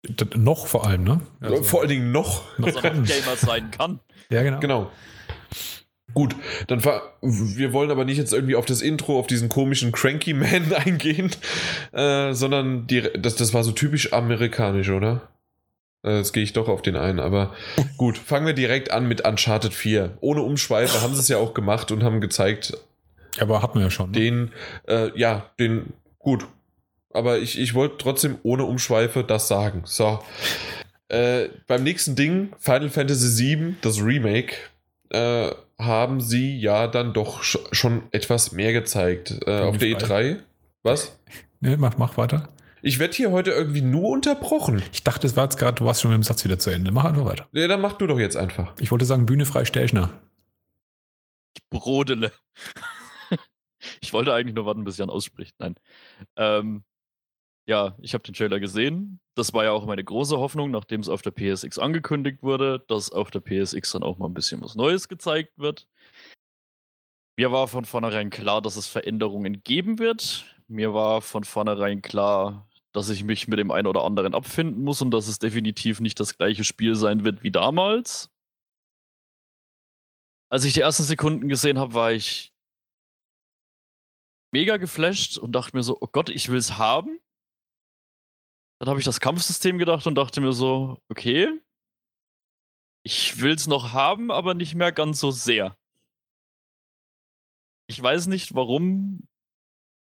D 0.07 0.25
noch 0.36 0.67
vor 0.67 0.86
allem, 0.88 1.03
ne? 1.03 1.21
Also- 1.41 1.63
Vor 1.63 1.79
allen 1.81 1.89
Dingen 1.89 2.11
noch. 2.11 2.43
noch 2.59 2.71
Dass 2.71 2.83
er 2.83 2.93
noch 2.93 3.05
Gamer 3.07 3.36
sein 3.38 3.71
kann. 3.71 3.99
Ja, 4.29 4.43
genau. 4.43 4.59
Genau. 4.59 4.91
Gut, 6.16 6.34
dann 6.68 6.82
wir 7.22 7.74
wollen 7.74 7.91
aber 7.91 8.05
nicht 8.05 8.18
jetzt 8.18 8.34
irgendwie 8.34 8.55
auf 8.55 8.66
das 8.66 8.82
Intro, 8.82 9.20
auf 9.20 9.28
diesen 9.28 9.49
komischen 9.49 9.91
Cranky 9.91 10.34
Man 10.34 10.74
eingehen, 10.74 11.30
äh, 11.91 12.34
sondern 12.34 12.88
die, 12.88 13.01
das, 13.20 13.36
das 13.36 13.53
war 13.53 13.66
so 13.66 13.74
typisch 13.74 14.13
amerikanisch, 14.13 14.89
oder? 14.89 15.28
Äh, 16.05 16.18
Jetzt 16.20 16.32
gehe 16.32 16.41
ich 16.41 16.53
doch 16.53 16.70
auf 16.70 16.82
den 16.82 16.95
ein, 16.95 17.20
aber 17.20 17.53
gut, 17.97 18.18
fangen 18.18 18.45
wir 18.45 18.53
direkt 18.53 18.91
an 18.91 19.09
mit 19.09 19.28
Uncharted 19.28 19.74
4. 19.74 20.18
Ohne 20.22 20.41
Umschweife 20.41 21.01
haben 21.01 21.13
sie 21.13 21.20
es 21.20 21.28
ja 21.28 21.38
auch 21.38 21.53
gemacht 21.53 21.91
und 21.91 22.01
haben 22.01 22.22
gezeigt, 22.22 22.78
Aber 23.38 23.61
hat 23.61 23.76
man 23.76 23.84
ja 23.84 23.89
schon. 23.89 24.11
Ne? 24.11 24.20
den, 24.20 24.51
äh, 24.88 25.11
ja, 25.20 25.51
den, 25.59 25.91
gut. 26.18 26.47
Aber 27.11 27.39
ich, 27.39 27.59
ich 27.59 27.74
wollte 27.74 27.97
trotzdem 27.97 28.38
ohne 28.43 28.63
Umschweife 28.63 29.26
das 29.26 29.49
sagen. 29.49 29.82
So. 29.84 30.20
Äh, 31.09 31.49
beim 31.68 31.84
nächsten 31.84 32.16
Ding, 32.16 32.53
Final 32.57 32.89
Fantasy 32.89 33.57
VII, 33.57 33.76
das 33.82 34.01
Remake, 34.01 34.55
äh, 35.09 35.51
haben 35.80 36.21
sie 36.21 36.57
ja 36.57 36.88
dann 36.88 37.13
doch 37.13 37.43
sch 37.43 37.57
schon 37.71 38.03
etwas 38.11 38.51
mehr 38.51 38.73
gezeigt. 38.73 39.39
Äh, 39.45 39.61
auf 39.61 39.78
der 39.78 39.89
E3. 39.89 40.39
Was? 40.84 41.19
Nee, 41.59 41.78
mach, 41.78 41.97
mach 41.97 42.17
weiter. 42.17 42.49
Ich 42.82 42.99
werde 42.99 43.15
hier 43.15 43.32
heute 43.32 43.51
irgendwie 43.51 43.82
nur 43.82 44.09
unterbrochen. 44.09 44.84
Ich 44.93 45.03
dachte, 45.03 45.26
es 45.26 45.36
war 45.36 45.45
jetzt 45.45 45.57
gerade, 45.57 45.76
du 45.76 45.86
warst 45.86 46.01
schon 46.01 46.11
mit 46.11 46.19
dem 46.19 46.23
Satz 46.23 46.45
wieder 46.45 46.59
zu 46.59 46.69
Ende. 46.69 46.91
Mach 46.91 47.05
einfach 47.05 47.26
weiter. 47.26 47.47
Ja, 47.51 47.67
dann 47.67 47.82
mach 47.82 47.93
du 47.93 48.05
doch 48.05 48.19
jetzt 48.19 48.38
einfach. 48.38 48.73
Ich 48.80 48.91
wollte 48.91 49.05
sagen, 49.05 49.26
Bühne 49.26 49.45
frei, 49.45 49.65
Stelchner. 49.65 50.21
Brodele. 51.71 52.32
ich 54.01 54.13
wollte 54.13 54.34
eigentlich 54.34 54.53
nur 54.53 54.67
warten, 54.67 54.84
bis 54.84 54.97
Jan 54.97 55.09
ausspricht. 55.09 55.55
Nein. 55.57 55.76
Ähm, 56.36 56.84
ja, 57.68 57.97
ich 58.01 58.13
habe 58.13 58.24
den 58.24 58.34
Trailer 58.34 58.59
gesehen. 58.59 59.20
Das 59.36 59.53
war 59.53 59.63
ja 59.63 59.72
auch 59.72 59.86
meine 59.86 60.03
große 60.03 60.38
Hoffnung, 60.38 60.72
nachdem 60.72 61.01
es 61.01 61.09
auf 61.09 61.22
der 61.22 61.32
PSX 61.32 61.80
angekündigt 61.80 62.43
wurde, 62.43 62.84
dass 62.88 63.11
auf 63.11 63.32
der 63.32 63.41
PSX 63.41 63.93
dann 63.93 64.03
auch 64.03 64.18
mal 64.18 64.28
ein 64.28 64.34
bisschen 64.34 64.61
was 64.61 64.76
Neues 64.76 65.07
gezeigt 65.07 65.57
wird. 65.57 65.88
Mir 67.38 67.51
war 67.51 67.68
von 67.68 67.84
vornherein 67.84 68.30
klar, 68.30 68.61
dass 68.61 68.78
es 68.78 68.88
Veränderungen 68.88 69.63
geben 69.63 69.99
wird. 69.99 70.45
Mir 70.68 70.93
war 70.93 71.22
von 71.22 71.43
vornherein 71.43 72.01
klar, 72.01 72.70
dass 72.93 73.09
ich 73.09 73.24
mich 73.24 73.47
mit 73.47 73.59
dem 73.59 73.72
einen 73.72 73.88
oder 73.88 74.03
anderen 74.05 74.34
abfinden 74.34 74.84
muss 74.84 75.01
und 75.01 75.11
dass 75.11 75.28
es 75.28 75.39
definitiv 75.39 75.99
nicht 75.99 76.20
das 76.20 76.38
gleiche 76.38 76.63
Spiel 76.63 76.95
sein 76.95 77.26
wird 77.26 77.43
wie 77.43 77.51
damals. 77.51 78.32
Als 80.49 80.63
ich 80.63 80.74
die 80.74 80.82
ersten 80.82 81.03
Sekunden 81.03 81.49
gesehen 81.49 81.78
habe, 81.78 81.93
war 81.93 82.13
ich 82.13 82.53
mega 84.53 84.78
geflasht 84.78 85.38
und 85.38 85.51
dachte 85.51 85.76
mir 85.76 85.84
so, 85.84 85.97
oh 85.99 86.07
Gott, 86.07 86.30
ich 86.30 86.47
will 86.47 86.57
es 86.57 86.78
haben. 86.78 87.20
Dann 88.80 88.89
habe 88.89 88.99
ich 88.99 89.05
das 89.05 89.19
Kampfsystem 89.19 89.78
gedacht 89.78 90.05
und 90.07 90.15
dachte 90.15 90.41
mir 90.41 90.53
so, 90.53 90.97
okay, 91.09 91.49
ich 93.03 93.41
will 93.41 93.53
es 93.53 93.67
noch 93.67 93.93
haben, 93.93 94.32
aber 94.32 94.53
nicht 94.53 94.76
mehr 94.76 94.91
ganz 94.91 95.19
so 95.19 95.32
sehr. 95.32 95.78
Ich 97.88 98.01
weiß 98.01 98.28
nicht, 98.28 98.55
warum 98.55 99.28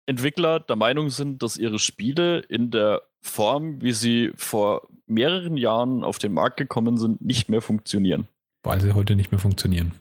Entwickler 0.08 0.60
der 0.60 0.76
Meinung 0.76 1.10
sind, 1.10 1.44
dass 1.44 1.58
ihre 1.58 1.80
Spiele 1.80 2.40
in 2.40 2.72
der 2.72 3.04
Form, 3.22 3.82
wie 3.82 3.92
sie 3.92 4.32
vor 4.36 4.88
mehreren 5.06 5.58
Jahren 5.58 6.04
auf 6.04 6.18
den 6.18 6.34
Markt 6.34 6.58
gekommen 6.58 6.98
sind, 6.98 7.22
nicht 7.22 7.50
mehr 7.50 7.62
funktionieren. 7.62 8.28
Weil 8.64 8.82
sie 8.82 8.94
heute 8.94 9.16
nicht 9.16 9.32
mehr 9.32 9.40
funktionieren. 9.40 9.94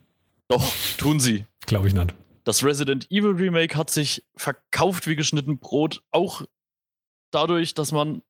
Doch, 0.48 0.72
tun 0.96 1.20
sie. 1.20 1.44
Glaube 1.66 1.88
ich 1.88 1.94
nicht. 1.94 2.14
Das 2.44 2.64
Resident 2.64 3.10
Evil 3.10 3.32
Remake 3.32 3.76
hat 3.76 3.90
sich 3.90 4.24
verkauft 4.36 5.06
wie 5.06 5.16
geschnitten 5.16 5.58
Brot, 5.58 6.02
auch 6.12 6.42
dadurch, 7.32 7.74
dass 7.74 7.90
man 7.90 8.22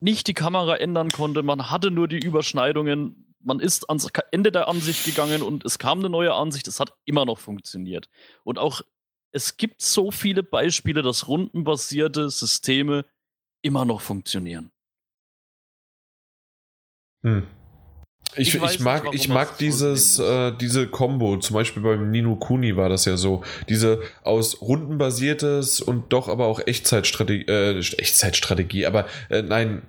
nicht 0.00 0.26
die 0.26 0.34
Kamera 0.34 0.76
ändern 0.76 1.10
konnte. 1.10 1.42
Man 1.42 1.70
hatte 1.70 1.90
nur 1.90 2.08
die 2.08 2.18
Überschneidungen. 2.18 3.34
Man 3.40 3.60
ist 3.60 3.88
ans 3.88 4.08
Ende 4.32 4.52
der 4.52 4.68
Ansicht 4.68 5.04
gegangen 5.04 5.42
und 5.42 5.64
es 5.64 5.78
kam 5.78 6.00
eine 6.00 6.10
neue 6.10 6.34
Ansicht. 6.34 6.66
Es 6.68 6.80
hat 6.80 6.94
immer 7.04 7.24
noch 7.24 7.38
funktioniert. 7.38 8.08
Und 8.44 8.58
auch 8.58 8.82
es 9.32 9.56
gibt 9.56 9.80
so 9.80 10.10
viele 10.10 10.42
Beispiele, 10.42 11.02
dass 11.02 11.28
rundenbasierte 11.28 12.30
Systeme 12.30 13.04
immer 13.62 13.84
noch 13.84 14.00
funktionieren. 14.00 14.72
Hm. 17.22 17.46
Ich, 18.36 18.48
Ich 18.48 18.54
ich, 18.54 18.60
nicht, 18.60 18.80
mag, 18.80 19.04
warum 19.04 19.16
ich 19.16 19.28
mag 19.28 19.58
dieses, 19.58 20.18
äh, 20.18 20.52
diese 20.52 20.86
Combo, 20.86 21.36
zum 21.38 21.54
Beispiel 21.54 21.82
beim 21.82 22.10
Nino 22.10 22.36
Kuni 22.36 22.76
war 22.76 22.88
das 22.88 23.04
ja 23.04 23.16
so. 23.16 23.42
Diese 23.68 24.00
aus 24.22 24.60
rundenbasiertes 24.62 25.80
und 25.80 26.12
doch 26.12 26.28
aber 26.28 26.46
auch 26.46 26.60
Echtzeitstrategie, 26.64 27.46
äh, 27.46 27.78
Echtzeitstrategie, 27.78 28.86
aber 28.86 29.06
äh, 29.30 29.42
nein, 29.42 29.82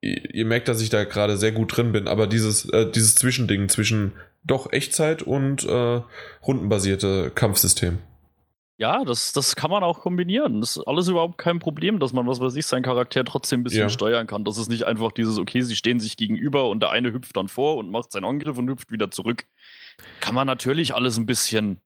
ihr, 0.00 0.34
ihr 0.34 0.44
merkt, 0.44 0.68
dass 0.68 0.80
ich 0.80 0.90
da 0.90 1.04
gerade 1.04 1.36
sehr 1.36 1.52
gut 1.52 1.76
drin 1.76 1.92
bin, 1.92 2.08
aber 2.08 2.26
dieses, 2.26 2.68
äh, 2.70 2.90
dieses 2.90 3.16
Zwischending 3.16 3.68
zwischen 3.68 4.12
doch 4.44 4.72
Echtzeit 4.72 5.22
und 5.22 5.64
äh, 5.64 6.00
rundenbasierte 6.46 7.30
Kampfsystem. 7.34 7.98
Ja, 8.80 9.04
das, 9.04 9.32
das 9.32 9.56
kann 9.56 9.70
man 9.70 9.82
auch 9.84 10.00
kombinieren. 10.00 10.60
Das 10.62 10.78
ist 10.78 10.84
alles 10.88 11.06
überhaupt 11.08 11.36
kein 11.36 11.58
Problem, 11.58 11.98
dass 12.00 12.14
man, 12.14 12.26
was 12.26 12.40
weiß 12.40 12.56
ich, 12.56 12.64
seinen 12.66 12.82
Charakter 12.82 13.22
trotzdem 13.26 13.60
ein 13.60 13.64
bisschen 13.64 13.80
Ja. 13.82 13.88
steuern 13.90 14.26
kann. 14.26 14.42
Das 14.44 14.56
ist 14.56 14.70
nicht 14.70 14.84
einfach 14.84 15.12
dieses, 15.12 15.36
okay, 15.38 15.60
sie 15.60 15.76
stehen 15.76 16.00
sich 16.00 16.16
gegenüber 16.16 16.70
und 16.70 16.80
der 16.80 16.88
eine 16.90 17.12
hüpft 17.12 17.36
dann 17.36 17.48
vor 17.48 17.76
und 17.76 17.90
macht 17.90 18.10
seinen 18.10 18.24
Angriff 18.24 18.56
und 18.56 18.68
hüpft 18.70 18.90
wieder 18.90 19.10
zurück. 19.10 19.44
Kann 20.20 20.34
man 20.34 20.46
natürlich 20.46 20.94
alles 20.94 21.18
ein 21.18 21.26
bisschen 21.26 21.82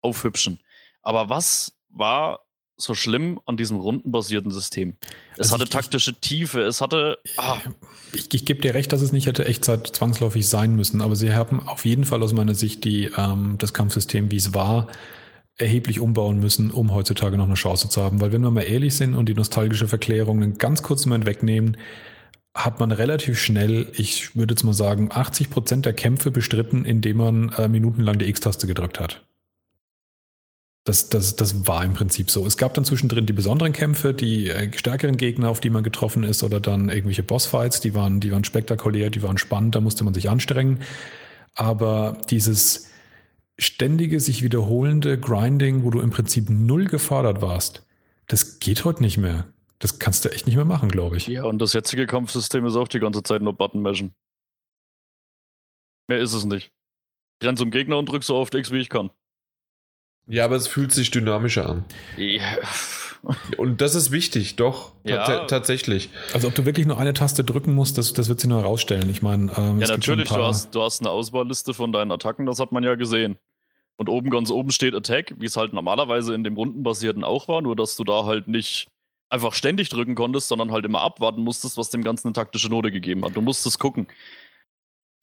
aufhübschen. 0.00 0.58
Aber 1.02 1.28
was 1.28 1.74
war 1.90 2.40
so 2.76 2.94
schlimm 2.94 3.38
an 3.46 3.56
diesem 3.56 3.76
rundenbasierten 3.76 4.50
System. 4.50 4.96
Es 5.34 5.38
Also 5.42 5.54
hatte 5.54 5.64
ich- 5.64 5.70
taktische 5.70 6.14
Tiefe, 6.14 6.62
es 6.62 6.80
hatte. 6.80 7.18
Ah, 7.36 7.58
Ich, 8.12 8.34
ich 8.34 8.44
gebe 8.44 8.60
dir 8.60 8.74
recht, 8.74 8.92
dass 8.92 9.02
es 9.02 9.12
nicht 9.12 9.26
hätte 9.26 9.44
Echtzeit 9.44 9.86
zwangsläufig 9.86 10.48
sein 10.48 10.74
müssen, 10.74 11.00
aber 11.02 11.14
sie 11.14 11.32
haben 11.32 11.60
auf 11.68 11.84
jeden 11.84 12.04
Fall 12.04 12.20
aus 12.24 12.32
meiner 12.32 12.54
Sicht 12.56 12.82
die, 12.82 13.12
ähm, 13.16 13.54
das 13.58 13.72
Kampfsystem, 13.72 14.32
wie 14.32 14.36
es 14.36 14.52
war, 14.54 14.88
erheblich 15.56 16.00
umbauen 16.00 16.40
müssen, 16.40 16.70
um 16.70 16.94
heutzutage 16.94 17.36
noch 17.36 17.46
eine 17.46 17.54
Chance 17.54 17.88
zu 17.88 18.02
haben. 18.02 18.20
Weil 18.20 18.32
wenn 18.32 18.42
wir 18.42 18.50
mal 18.50 18.62
ehrlich 18.62 18.94
sind 18.94 19.14
und 19.14 19.28
die 19.28 19.34
nostalgische 19.34 19.88
Verklärung 19.88 20.42
einen 20.42 20.58
ganz 20.58 20.82
kurzen 20.82 21.10
Moment 21.10 21.26
wegnehmen, 21.26 21.76
hat 22.54 22.80
man 22.80 22.92
relativ 22.92 23.38
schnell, 23.38 23.90
ich 23.94 24.36
würde 24.36 24.52
jetzt 24.52 24.64
mal 24.64 24.74
sagen, 24.74 25.08
80 25.10 25.50
Prozent 25.50 25.86
der 25.86 25.94
Kämpfe 25.94 26.30
bestritten, 26.30 26.84
indem 26.84 27.18
man 27.18 27.48
äh, 27.50 27.68
minutenlang 27.68 28.18
die 28.18 28.28
X-Taste 28.28 28.66
gedrückt 28.66 29.00
hat. 29.00 29.24
Das, 30.84 31.08
das, 31.08 31.36
das 31.36 31.66
war 31.66 31.84
im 31.84 31.94
Prinzip 31.94 32.30
so. 32.30 32.44
Es 32.44 32.56
gab 32.56 32.74
dann 32.74 32.84
zwischendrin 32.84 33.24
die 33.24 33.32
besonderen 33.32 33.72
Kämpfe, 33.72 34.12
die 34.12 34.50
äh, 34.50 34.76
stärkeren 34.76 35.16
Gegner, 35.16 35.48
auf 35.48 35.60
die 35.60 35.70
man 35.70 35.84
getroffen 35.84 36.24
ist, 36.24 36.42
oder 36.42 36.60
dann 36.60 36.88
irgendwelche 36.88 37.22
Bossfights, 37.22 37.80
die 37.80 37.94
waren, 37.94 38.20
die 38.20 38.32
waren 38.32 38.44
spektakulär, 38.44 39.08
die 39.08 39.22
waren 39.22 39.38
spannend, 39.38 39.74
da 39.74 39.80
musste 39.80 40.04
man 40.04 40.12
sich 40.12 40.28
anstrengen. 40.28 40.80
Aber 41.54 42.20
dieses 42.30 42.88
ständige, 43.58 44.20
sich 44.20 44.42
wiederholende 44.42 45.18
Grinding, 45.18 45.84
wo 45.84 45.90
du 45.90 46.00
im 46.00 46.10
Prinzip 46.10 46.50
null 46.50 46.86
gefordert 46.86 47.42
warst, 47.42 47.86
das 48.26 48.58
geht 48.58 48.84
heute 48.84 49.02
nicht 49.02 49.18
mehr. 49.18 49.52
Das 49.78 49.98
kannst 49.98 50.24
du 50.24 50.28
echt 50.30 50.46
nicht 50.46 50.56
mehr 50.56 50.64
machen, 50.64 50.88
glaube 50.88 51.16
ich. 51.16 51.26
ja, 51.26 51.44
und 51.44 51.58
das 51.58 51.72
jetzige 51.72 52.06
Kampfsystem 52.06 52.64
ist 52.66 52.76
auch 52.76 52.88
die 52.88 53.00
ganze 53.00 53.22
Zeit 53.22 53.42
nur 53.42 53.52
Button 53.52 53.82
mashen. 53.82 54.14
Mehr 56.08 56.20
ist 56.20 56.32
es 56.32 56.44
nicht. 56.44 56.72
Ich 57.40 57.48
renn 57.48 57.56
zum 57.56 57.70
Gegner 57.70 57.98
und 57.98 58.08
drück 58.08 58.22
so 58.22 58.36
oft 58.36 58.54
X, 58.54 58.70
wie 58.70 58.78
ich 58.78 58.88
kann. 58.88 59.10
Ja, 60.28 60.44
aber 60.44 60.54
es 60.56 60.68
fühlt 60.68 60.92
sich 60.92 61.10
dynamischer 61.10 61.68
an. 61.68 61.84
Ja. 62.16 62.58
Und 63.56 63.80
das 63.80 63.94
ist 63.94 64.10
wichtig, 64.10 64.56
doch. 64.56 64.92
Ja. 65.04 65.24
tats- 65.24 65.46
tatsächlich. 65.48 66.10
Also 66.34 66.48
ob 66.48 66.54
du 66.56 66.64
wirklich 66.64 66.86
nur 66.86 66.98
eine 66.98 67.12
Taste 67.12 67.44
drücken 67.44 67.74
musst, 67.74 67.96
das, 67.98 68.12
das 68.12 68.28
wird 68.28 68.40
sich 68.40 68.48
nur 68.50 68.60
herausstellen. 68.60 69.08
Ich 69.10 69.22
meine, 69.22 69.52
ähm, 69.56 69.78
Ja, 69.78 69.84
es 69.84 69.90
gibt 69.92 70.04
schon 70.04 70.18
natürlich, 70.18 70.30
ein 70.32 70.38
du 70.38 70.44
hast, 70.44 70.74
du 70.74 70.82
hast 70.82 71.00
eine 71.00 71.10
Auswahlliste 71.10 71.72
von 71.74 71.92
deinen 71.92 72.10
Attacken, 72.10 72.46
das 72.46 72.58
hat 72.58 72.72
man 72.72 72.82
ja 72.82 72.96
gesehen. 72.96 73.38
Und 73.96 74.08
oben 74.08 74.30
ganz 74.30 74.50
oben 74.50 74.70
steht 74.72 74.94
Attack, 74.94 75.34
wie 75.38 75.46
es 75.46 75.56
halt 75.56 75.72
normalerweise 75.72 76.34
in 76.34 76.42
dem 76.42 76.54
rundenbasierten 76.56 77.22
auch 77.22 77.46
war, 77.46 77.62
nur 77.62 77.76
dass 77.76 77.94
du 77.96 78.02
da 78.04 78.24
halt 78.24 78.48
nicht 78.48 78.88
einfach 79.28 79.52
ständig 79.54 79.88
drücken 79.88 80.14
konntest, 80.16 80.48
sondern 80.48 80.72
halt 80.72 80.84
immer 80.84 81.00
abwarten 81.02 81.42
musstest, 81.42 81.76
was 81.76 81.90
dem 81.90 82.02
Ganzen 82.02 82.28
eine 82.28 82.32
taktische 82.34 82.68
Note 82.68 82.90
gegeben 82.90 83.24
hat. 83.24 83.36
Du 83.36 83.40
musstest 83.40 83.78
gucken, 83.78 84.08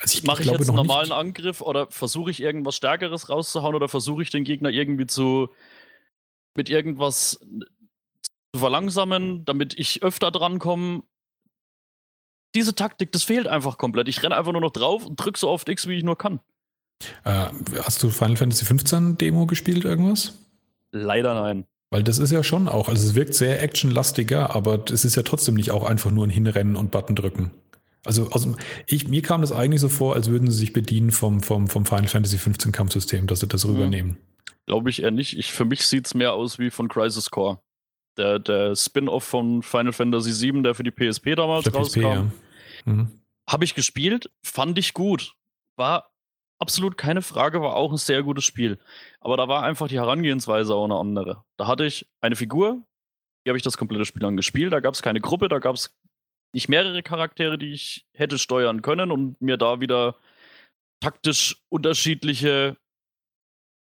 Also 0.02 0.20
mache 0.26 0.42
ich 0.42 0.48
glaube 0.48 0.60
jetzt 0.60 0.70
einen 0.70 0.78
normalen 0.78 1.10
nicht- 1.10 1.18
Angriff 1.18 1.62
oder 1.62 1.88
versuche 1.92 2.32
ich 2.32 2.40
irgendwas 2.42 2.76
Stärkeres 2.76 3.28
rauszuhauen 3.30 3.76
oder 3.76 3.90
versuche 3.90 4.22
ich 4.24 4.30
den 4.30 4.46
Gegner 4.46 4.70
irgendwie 4.70 5.06
zu 5.08 5.50
mit 6.56 6.70
irgendwas 6.70 7.40
zu 8.54 8.60
verlangsamen, 8.60 9.46
damit 9.46 9.78
ich 9.78 10.04
öfter 10.04 10.32
drankomme. 10.32 11.04
Diese 12.56 12.74
Taktik, 12.74 13.12
das 13.12 13.24
fehlt 13.24 13.48
einfach 13.48 13.78
komplett. 13.78 14.08
Ich 14.08 14.24
renne 14.24 14.36
einfach 14.36 14.52
nur 14.52 14.62
noch 14.62 14.72
drauf 14.72 15.06
und 15.06 15.16
drück 15.18 15.38
so 15.38 15.50
oft 15.50 15.70
X, 15.70 15.88
wie 15.88 15.94
ich 15.98 16.04
nur 16.04 16.18
kann. 16.18 16.40
Äh, 17.24 17.48
hast 17.84 18.02
du 18.02 18.10
Final 18.10 18.38
Fantasy 18.38 18.66
15 18.66 19.18
Demo 19.18 19.46
gespielt, 19.46 19.86
irgendwas? 19.86 20.34
Leider 20.92 21.36
nein. 21.36 21.66
Weil 21.92 22.04
das 22.04 22.18
ist 22.18 22.32
ja 22.32 22.44
schon 22.44 22.68
auch, 22.68 22.88
also 22.90 23.08
es 23.08 23.16
wirkt 23.16 23.34
sehr 23.36 23.62
actionlastiger, 23.64 24.56
aber 24.56 24.84
es 24.92 25.06
ist 25.06 25.16
ja 25.16 25.24
trotzdem 25.24 25.56
nicht 25.56 25.72
auch 25.72 25.84
einfach 25.84 26.12
nur 26.12 26.26
ein 26.26 26.30
Hinrennen 26.30 26.76
und 26.76 26.92
Button 26.92 27.16
drücken. 27.16 27.52
Also, 28.06 28.30
also 28.32 28.56
ich, 28.88 29.08
mir 29.08 29.22
kam 29.22 29.42
das 29.42 29.52
eigentlich 29.52 29.82
so 29.82 29.90
vor, 29.90 30.16
als 30.16 30.30
würden 30.30 30.50
sie 30.50 30.58
sich 30.58 30.74
bedienen 30.74 31.12
vom, 31.12 31.42
vom, 31.42 31.68
vom 31.68 31.86
Final 31.86 32.08
Fantasy 32.08 32.38
15 32.38 32.72
Kampfsystem, 32.72 33.28
dass 33.28 33.42
sie 33.42 33.48
das 33.48 33.66
Mhm. 33.66 33.72
rübernehmen. 33.72 34.18
Glaube 34.66 34.90
ich 34.90 35.02
eher 35.02 35.12
nicht. 35.12 35.38
Ich, 35.38 35.52
für 35.52 35.66
mich 35.66 35.86
sieht 35.86 36.06
es 36.08 36.14
mehr 36.14 36.34
aus 36.34 36.60
wie 36.60 36.70
von 36.70 36.88
Crisis 36.90 37.30
Core. 37.32 37.60
Der, 38.18 38.40
der 38.40 38.76
Spin-off 38.76 39.24
von 39.24 39.62
Final 39.64 39.94
Fantasy 39.94 40.52
VII, 40.52 40.64
der 40.64 40.76
für 40.76 40.84
die 40.84 40.92
PSP 40.92 41.36
damals 41.36 41.64
Für 41.66 41.72
PSP, 41.72 41.76
rauskam. 41.76 42.02
ja. 42.02 42.32
Mhm. 42.86 43.22
Habe 43.50 43.64
ich 43.64 43.76
gespielt, 43.76 44.30
fand 44.44 44.78
ich 44.78 44.94
gut. 44.94 45.36
War 45.78 46.12
absolut 46.60 46.98
keine 46.98 47.22
Frage, 47.22 47.62
war 47.62 47.76
auch 47.76 47.92
ein 47.92 47.98
sehr 47.98 48.22
gutes 48.24 48.44
Spiel. 48.44 48.78
Aber 49.22 49.38
da 49.38 49.48
war 49.48 49.64
einfach 49.64 49.88
die 49.88 49.98
Herangehensweise 49.98 50.76
auch 50.76 50.86
eine 50.86 50.98
andere. 50.98 51.44
Da 51.58 51.68
hatte 51.68 51.86
ich 51.86 52.08
eine 52.22 52.36
Figur, 52.36 52.84
die 53.46 53.50
habe 53.50 53.58
ich 53.58 53.64
das 53.64 53.78
komplette 53.78 54.06
Spiel 54.06 54.22
lang 54.22 54.36
gespielt. 54.36 54.74
Da 54.74 54.82
gab 54.82 54.94
es 54.94 55.02
keine 55.02 55.22
Gruppe, 55.22 55.48
da 55.48 55.60
gab 55.60 55.76
es 55.76 55.96
nicht 56.54 56.68
mehrere 56.68 57.02
Charaktere, 57.04 57.58
die 57.58 57.72
ich 57.72 58.06
hätte 58.14 58.38
steuern 58.38 58.82
können 58.82 59.12
und 59.12 59.42
mir 59.42 59.58
da 59.58 59.80
wieder 59.80 60.16
taktisch 61.00 61.64
unterschiedliche 61.70 62.76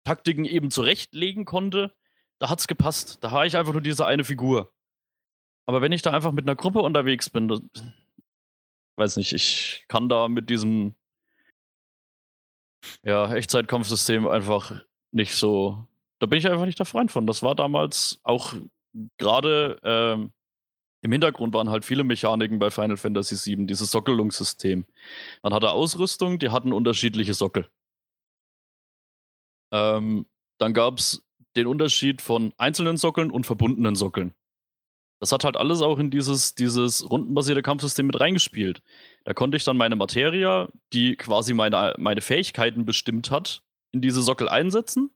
Taktiken 0.03 0.45
eben 0.45 0.69
zurechtlegen 0.71 1.45
konnte. 1.45 1.95
Da 2.39 2.49
hat's 2.49 2.67
gepasst. 2.67 3.23
Da 3.23 3.31
war 3.31 3.45
ich 3.45 3.55
einfach 3.57 3.73
nur 3.73 3.81
diese 3.81 4.05
eine 4.05 4.23
Figur. 4.23 4.73
Aber 5.67 5.81
wenn 5.81 5.91
ich 5.91 6.01
da 6.01 6.11
einfach 6.11 6.31
mit 6.31 6.45
einer 6.45 6.55
Gruppe 6.55 6.79
unterwegs 6.81 7.29
bin, 7.29 7.47
das, 7.47 7.61
weiß 8.97 9.17
nicht, 9.17 9.33
ich 9.33 9.85
kann 9.87 10.09
da 10.09 10.27
mit 10.27 10.49
diesem 10.49 10.95
ja, 13.03 13.33
Echtzeitkampfsystem 13.33 14.27
einfach 14.27 14.81
nicht 15.11 15.35
so. 15.35 15.87
Da 16.19 16.27
bin 16.27 16.39
ich 16.39 16.47
einfach 16.47 16.65
nicht 16.65 16.79
der 16.79 16.85
Freund 16.85 17.11
von. 17.11 17.25
Das 17.25 17.41
war 17.41 17.55
damals 17.55 18.19
auch 18.23 18.53
gerade 19.17 19.79
ähm, 19.83 20.31
im 21.01 21.11
Hintergrund 21.11 21.53
waren 21.53 21.69
halt 21.69 21.85
viele 21.85 22.03
Mechaniken 22.03 22.57
bei 22.57 22.71
Final 22.71 22.97
Fantasy 22.97 23.57
VII, 23.57 23.67
dieses 23.67 23.91
Sockelungssystem. 23.91 24.85
Man 25.43 25.53
hatte 25.53 25.69
Ausrüstung, 25.69 26.39
die 26.39 26.49
hatten 26.49 26.73
unterschiedliche 26.73 27.35
Sockel. 27.35 27.69
Ähm, 29.71 30.25
dann 30.57 30.73
gab 30.73 30.97
es 30.97 31.24
den 31.55 31.67
Unterschied 31.67 32.21
von 32.21 32.53
einzelnen 32.57 32.97
Sockeln 32.97 33.31
und 33.31 33.45
verbundenen 33.45 33.95
Sockeln. 33.95 34.33
Das 35.19 35.31
hat 35.31 35.43
halt 35.43 35.55
alles 35.55 35.81
auch 35.81 35.97
in 35.97 36.11
dieses, 36.11 36.55
dieses 36.55 37.09
rundenbasierte 37.09 37.61
Kampfsystem 37.61 38.05
mit 38.05 38.19
reingespielt. 38.19 38.81
Da 39.23 39.33
konnte 39.33 39.57
ich 39.57 39.63
dann 39.63 39.77
meine 39.77 39.95
Materia, 39.95 40.69
die 40.93 41.15
quasi 41.15 41.53
meine, 41.53 41.95
meine 41.97 42.21
Fähigkeiten 42.21 42.85
bestimmt 42.85 43.31
hat, 43.31 43.63
in 43.91 44.01
diese 44.01 44.21
Sockel 44.21 44.49
einsetzen. 44.49 45.09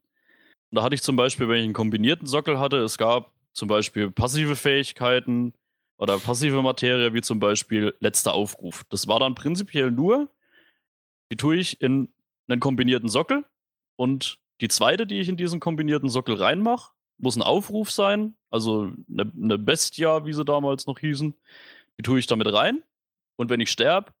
Und 0.70 0.76
da 0.76 0.82
hatte 0.82 0.94
ich 0.94 1.02
zum 1.02 1.16
Beispiel, 1.16 1.48
wenn 1.48 1.58
ich 1.58 1.64
einen 1.64 1.74
kombinierten 1.74 2.26
Sockel 2.26 2.58
hatte, 2.58 2.78
es 2.78 2.96
gab 2.96 3.32
zum 3.52 3.68
Beispiel 3.68 4.10
passive 4.10 4.56
Fähigkeiten 4.56 5.52
oder 5.98 6.18
passive 6.18 6.62
Materie, 6.62 7.12
wie 7.12 7.20
zum 7.20 7.40
Beispiel 7.40 7.94
letzter 8.00 8.32
Aufruf. 8.32 8.84
Das 8.88 9.06
war 9.06 9.20
dann 9.20 9.34
prinzipiell 9.34 9.90
nur, 9.90 10.30
die 11.30 11.36
tue 11.36 11.56
ich 11.56 11.80
in 11.82 12.08
einen 12.48 12.60
kombinierten 12.60 13.08
Sockel 13.08 13.44
und 13.96 14.38
die 14.60 14.68
zweite, 14.68 15.06
die 15.06 15.20
ich 15.20 15.28
in 15.28 15.36
diesen 15.36 15.60
kombinierten 15.60 16.08
Sockel 16.08 16.36
reinmache, 16.36 16.92
muss 17.18 17.36
ein 17.36 17.42
Aufruf 17.42 17.90
sein, 17.90 18.34
also 18.50 18.92
eine, 19.10 19.30
eine 19.40 19.58
Bestia, 19.58 20.24
wie 20.24 20.32
sie 20.32 20.44
damals 20.44 20.86
noch 20.86 20.98
hießen. 20.98 21.34
Die 21.98 22.02
tue 22.02 22.18
ich 22.18 22.26
damit 22.26 22.52
rein. 22.52 22.82
Und 23.36 23.50
wenn 23.50 23.60
ich 23.60 23.70
sterbe, 23.70 24.12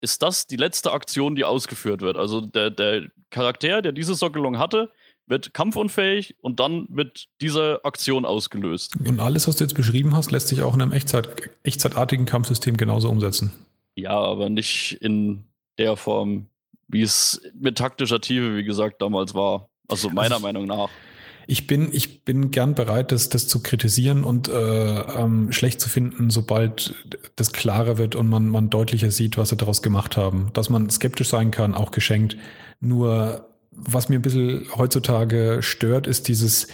ist 0.00 0.22
das 0.22 0.46
die 0.46 0.56
letzte 0.56 0.92
Aktion, 0.92 1.34
die 1.34 1.44
ausgeführt 1.44 2.00
wird. 2.00 2.16
Also 2.16 2.40
der, 2.40 2.70
der 2.70 3.08
Charakter, 3.30 3.82
der 3.82 3.92
diese 3.92 4.14
Sockelung 4.14 4.58
hatte, 4.58 4.90
wird 5.26 5.52
kampfunfähig 5.52 6.36
und 6.40 6.60
dann 6.60 6.86
wird 6.88 7.28
diese 7.40 7.80
Aktion 7.84 8.24
ausgelöst. 8.24 8.96
Und 9.04 9.20
alles, 9.20 9.46
was 9.46 9.56
du 9.56 9.64
jetzt 9.64 9.74
beschrieben 9.74 10.16
hast, 10.16 10.30
lässt 10.30 10.48
sich 10.48 10.62
auch 10.62 10.74
in 10.74 10.82
einem 10.82 10.92
Echtzeit, 10.92 11.50
echtzeitartigen 11.62 12.26
Kampfsystem 12.26 12.76
genauso 12.76 13.10
umsetzen. 13.10 13.52
Ja, 13.94 14.18
aber 14.18 14.48
nicht 14.48 14.92
in 15.00 15.44
der 15.76 15.96
Form, 15.96 16.46
wie 16.88 17.02
es 17.02 17.40
mit 17.58 17.78
taktischer 17.78 18.20
Tiefe, 18.20 18.56
wie 18.56 18.64
gesagt, 18.64 19.00
damals 19.02 19.34
war. 19.34 19.68
Also 19.88 20.10
meiner 20.10 20.36
Also- 20.36 20.46
Meinung 20.46 20.66
nach. 20.66 20.88
Ich 21.50 21.66
bin, 21.66 21.88
ich 21.92 22.24
bin 22.26 22.50
gern 22.50 22.74
bereit, 22.74 23.10
das, 23.10 23.30
das 23.30 23.48
zu 23.48 23.62
kritisieren 23.62 24.22
und 24.22 24.48
äh, 24.48 25.00
ähm, 25.00 25.50
schlecht 25.50 25.80
zu 25.80 25.88
finden, 25.88 26.28
sobald 26.28 26.94
das 27.36 27.52
klarer 27.54 27.96
wird 27.96 28.16
und 28.16 28.28
man, 28.28 28.48
man 28.50 28.68
deutlicher 28.68 29.10
sieht, 29.10 29.38
was 29.38 29.48
sie 29.48 29.56
daraus 29.56 29.80
gemacht 29.80 30.18
haben. 30.18 30.50
Dass 30.52 30.68
man 30.68 30.90
skeptisch 30.90 31.28
sein 31.30 31.50
kann, 31.50 31.74
auch 31.74 31.90
geschenkt. 31.90 32.36
Nur, 32.80 33.48
was 33.70 34.10
mir 34.10 34.16
ein 34.16 34.22
bisschen 34.22 34.66
heutzutage 34.76 35.60
stört, 35.62 36.06
ist 36.06 36.28
dieses, 36.28 36.68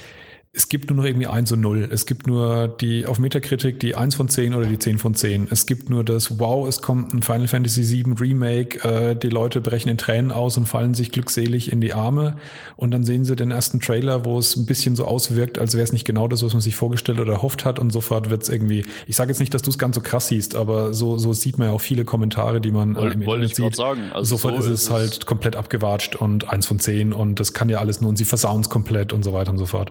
es 0.57 0.69
gibt 0.69 0.89
nur 0.89 0.99
noch 0.99 1.05
irgendwie 1.05 1.27
1 1.27 1.51
und 1.51 1.61
0. 1.63 1.89
Es 1.91 2.07
gibt 2.07 2.29
nur 2.29 2.69
die 2.69 3.07
auf 3.07 3.19
Metakritik 3.19 3.81
die 3.81 3.97
1 3.97 4.15
von 4.15 4.29
10 4.29 4.55
oder 4.55 4.67
die 4.67 4.79
10 4.79 4.99
von 4.99 5.13
10. 5.15 5.49
Es 5.51 5.67
gibt 5.67 5.91
nur 5.91 6.05
das 6.05 6.39
Wow, 6.39 6.69
es 6.69 6.81
kommt 6.81 7.13
ein 7.13 7.23
Final 7.23 7.49
Fantasy 7.49 7.83
VII 7.83 8.15
Remake, 8.21 8.89
äh, 8.89 9.17
die 9.17 9.31
Leute 9.31 9.61
brechen 9.61 9.89
in 9.89 9.99
Tränen 9.99 10.31
aus 10.31 10.57
und 10.57 10.67
fallen 10.67 10.95
sich 10.95 11.11
glückselig 11.11 11.73
in 11.73 11.81
die 11.81 11.93
Arme 11.93 12.37
und 12.77 12.93
dann 12.93 13.03
sehen 13.03 13.25
sie 13.25 13.35
den 13.35 13.51
ersten 13.51 13.81
Trailer, 13.81 14.25
wo 14.25 14.39
es 14.39 14.55
ein 14.55 14.65
bisschen 14.65 14.95
so 14.95 15.07
auswirkt, 15.07 15.59
als 15.59 15.75
wäre 15.75 15.83
es 15.83 15.93
nicht 15.93 16.05
genau 16.05 16.29
das, 16.29 16.45
was 16.45 16.53
man 16.53 16.63
sich 16.63 16.77
vorgestellt 16.77 17.19
oder 17.19 17.33
erhofft 17.33 17.65
hat 17.65 17.81
und 17.81 17.91
sofort 17.91 18.31
wird 18.31 18.45
es 18.45 18.49
irgendwie, 18.49 18.85
ich 19.09 19.17
sage 19.17 19.33
jetzt 19.33 19.41
nicht, 19.41 19.55
dass 19.55 19.63
du 19.63 19.71
es 19.71 19.79
ganz 19.79 19.97
so 19.97 20.03
krass 20.03 20.29
siehst, 20.29 20.55
aber 20.55 20.95
so, 20.95 21.19
so 21.19 21.33
sieht 21.33 21.59
man 21.59 21.69
ja 21.69 21.75
auch 21.75 21.81
viele 21.81 22.05
Kommentare, 22.05 22.61
die 22.61 22.71
man 22.71 22.93
äh, 22.95 23.01
Wollte 23.01 23.15
im 23.15 23.27
wollte 23.27 23.45
Internet 23.47 23.51
ich 23.51 23.57
sieht. 23.57 23.77
sagen. 23.77 24.03
Also 24.13 24.37
sofort 24.37 24.63
so 24.63 24.71
ist 24.71 24.83
es 24.83 24.91
halt 24.91 25.27
komplett 25.27 25.57
abgewatscht 25.57 26.15
und 26.15 26.49
1 26.49 26.65
von 26.67 26.79
10 26.79 27.13
und 27.13 27.41
das 27.41 27.55
kann 27.55 27.69
ja 27.69 27.79
alles 27.79 28.01
nur 28.01 28.11
und 28.11 28.17
sie 28.17 28.25
versauen 28.25 28.61
es 28.61 28.71
komplett 28.71 29.13
und 29.13 29.25
so 29.25 29.33
weiter 29.33 29.51
und 29.51 29.59
so 29.59 29.67
fort. 29.67 29.91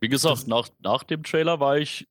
Wie 0.00 0.08
gesagt, 0.08 0.46
nach, 0.48 0.68
nach 0.80 1.02
dem 1.04 1.22
Trailer 1.22 1.60
war 1.60 1.78
ich, 1.78 2.06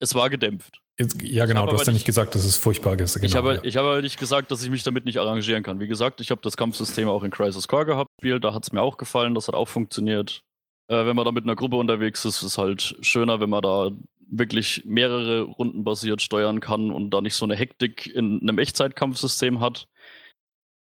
es 0.00 0.14
war 0.14 0.30
gedämpft. 0.30 0.80
Jetzt, 0.98 1.22
ja, 1.22 1.46
genau, 1.46 1.66
du 1.66 1.72
hast 1.72 1.86
ja 1.86 1.92
nicht- 1.92 2.04
gesagt, 2.04 2.34
dass 2.34 2.44
es 2.44 2.56
furchtbar 2.56 2.98
ist. 3.00 3.14
Genau, 3.14 3.26
ich, 3.26 3.34
habe, 3.34 3.54
ja. 3.54 3.60
ich 3.64 3.76
habe 3.76 4.02
nicht 4.02 4.18
gesagt, 4.18 4.50
dass 4.50 4.62
ich 4.62 4.70
mich 4.70 4.82
damit 4.82 5.04
nicht 5.04 5.18
arrangieren 5.18 5.62
kann. 5.62 5.80
Wie 5.80 5.88
gesagt, 5.88 6.20
ich 6.20 6.30
habe 6.30 6.42
das 6.42 6.56
Kampfsystem 6.56 7.08
auch 7.08 7.22
in 7.22 7.30
Crisis 7.30 7.66
Core 7.66 7.86
gehabt, 7.86 8.10
Spiel, 8.20 8.40
da 8.40 8.52
hat 8.52 8.64
es 8.64 8.72
mir 8.72 8.82
auch 8.82 8.98
gefallen, 8.98 9.34
das 9.34 9.48
hat 9.48 9.54
auch 9.54 9.68
funktioniert. 9.68 10.42
Äh, 10.88 11.06
wenn 11.06 11.16
man 11.16 11.24
da 11.24 11.32
mit 11.32 11.44
einer 11.44 11.56
Gruppe 11.56 11.76
unterwegs 11.76 12.24
ist, 12.24 12.42
ist 12.42 12.58
halt 12.58 12.96
schöner, 13.00 13.40
wenn 13.40 13.50
man 13.50 13.62
da 13.62 13.90
wirklich 14.28 14.82
mehrere 14.84 15.42
Runden 15.42 15.84
basiert 15.84 16.22
steuern 16.22 16.60
kann 16.60 16.90
und 16.90 17.10
da 17.10 17.20
nicht 17.20 17.34
so 17.34 17.44
eine 17.44 17.54
Hektik 17.54 18.06
in 18.06 18.40
einem 18.42 18.58
Echtzeitkampfsystem 18.58 19.60
hat. 19.60 19.88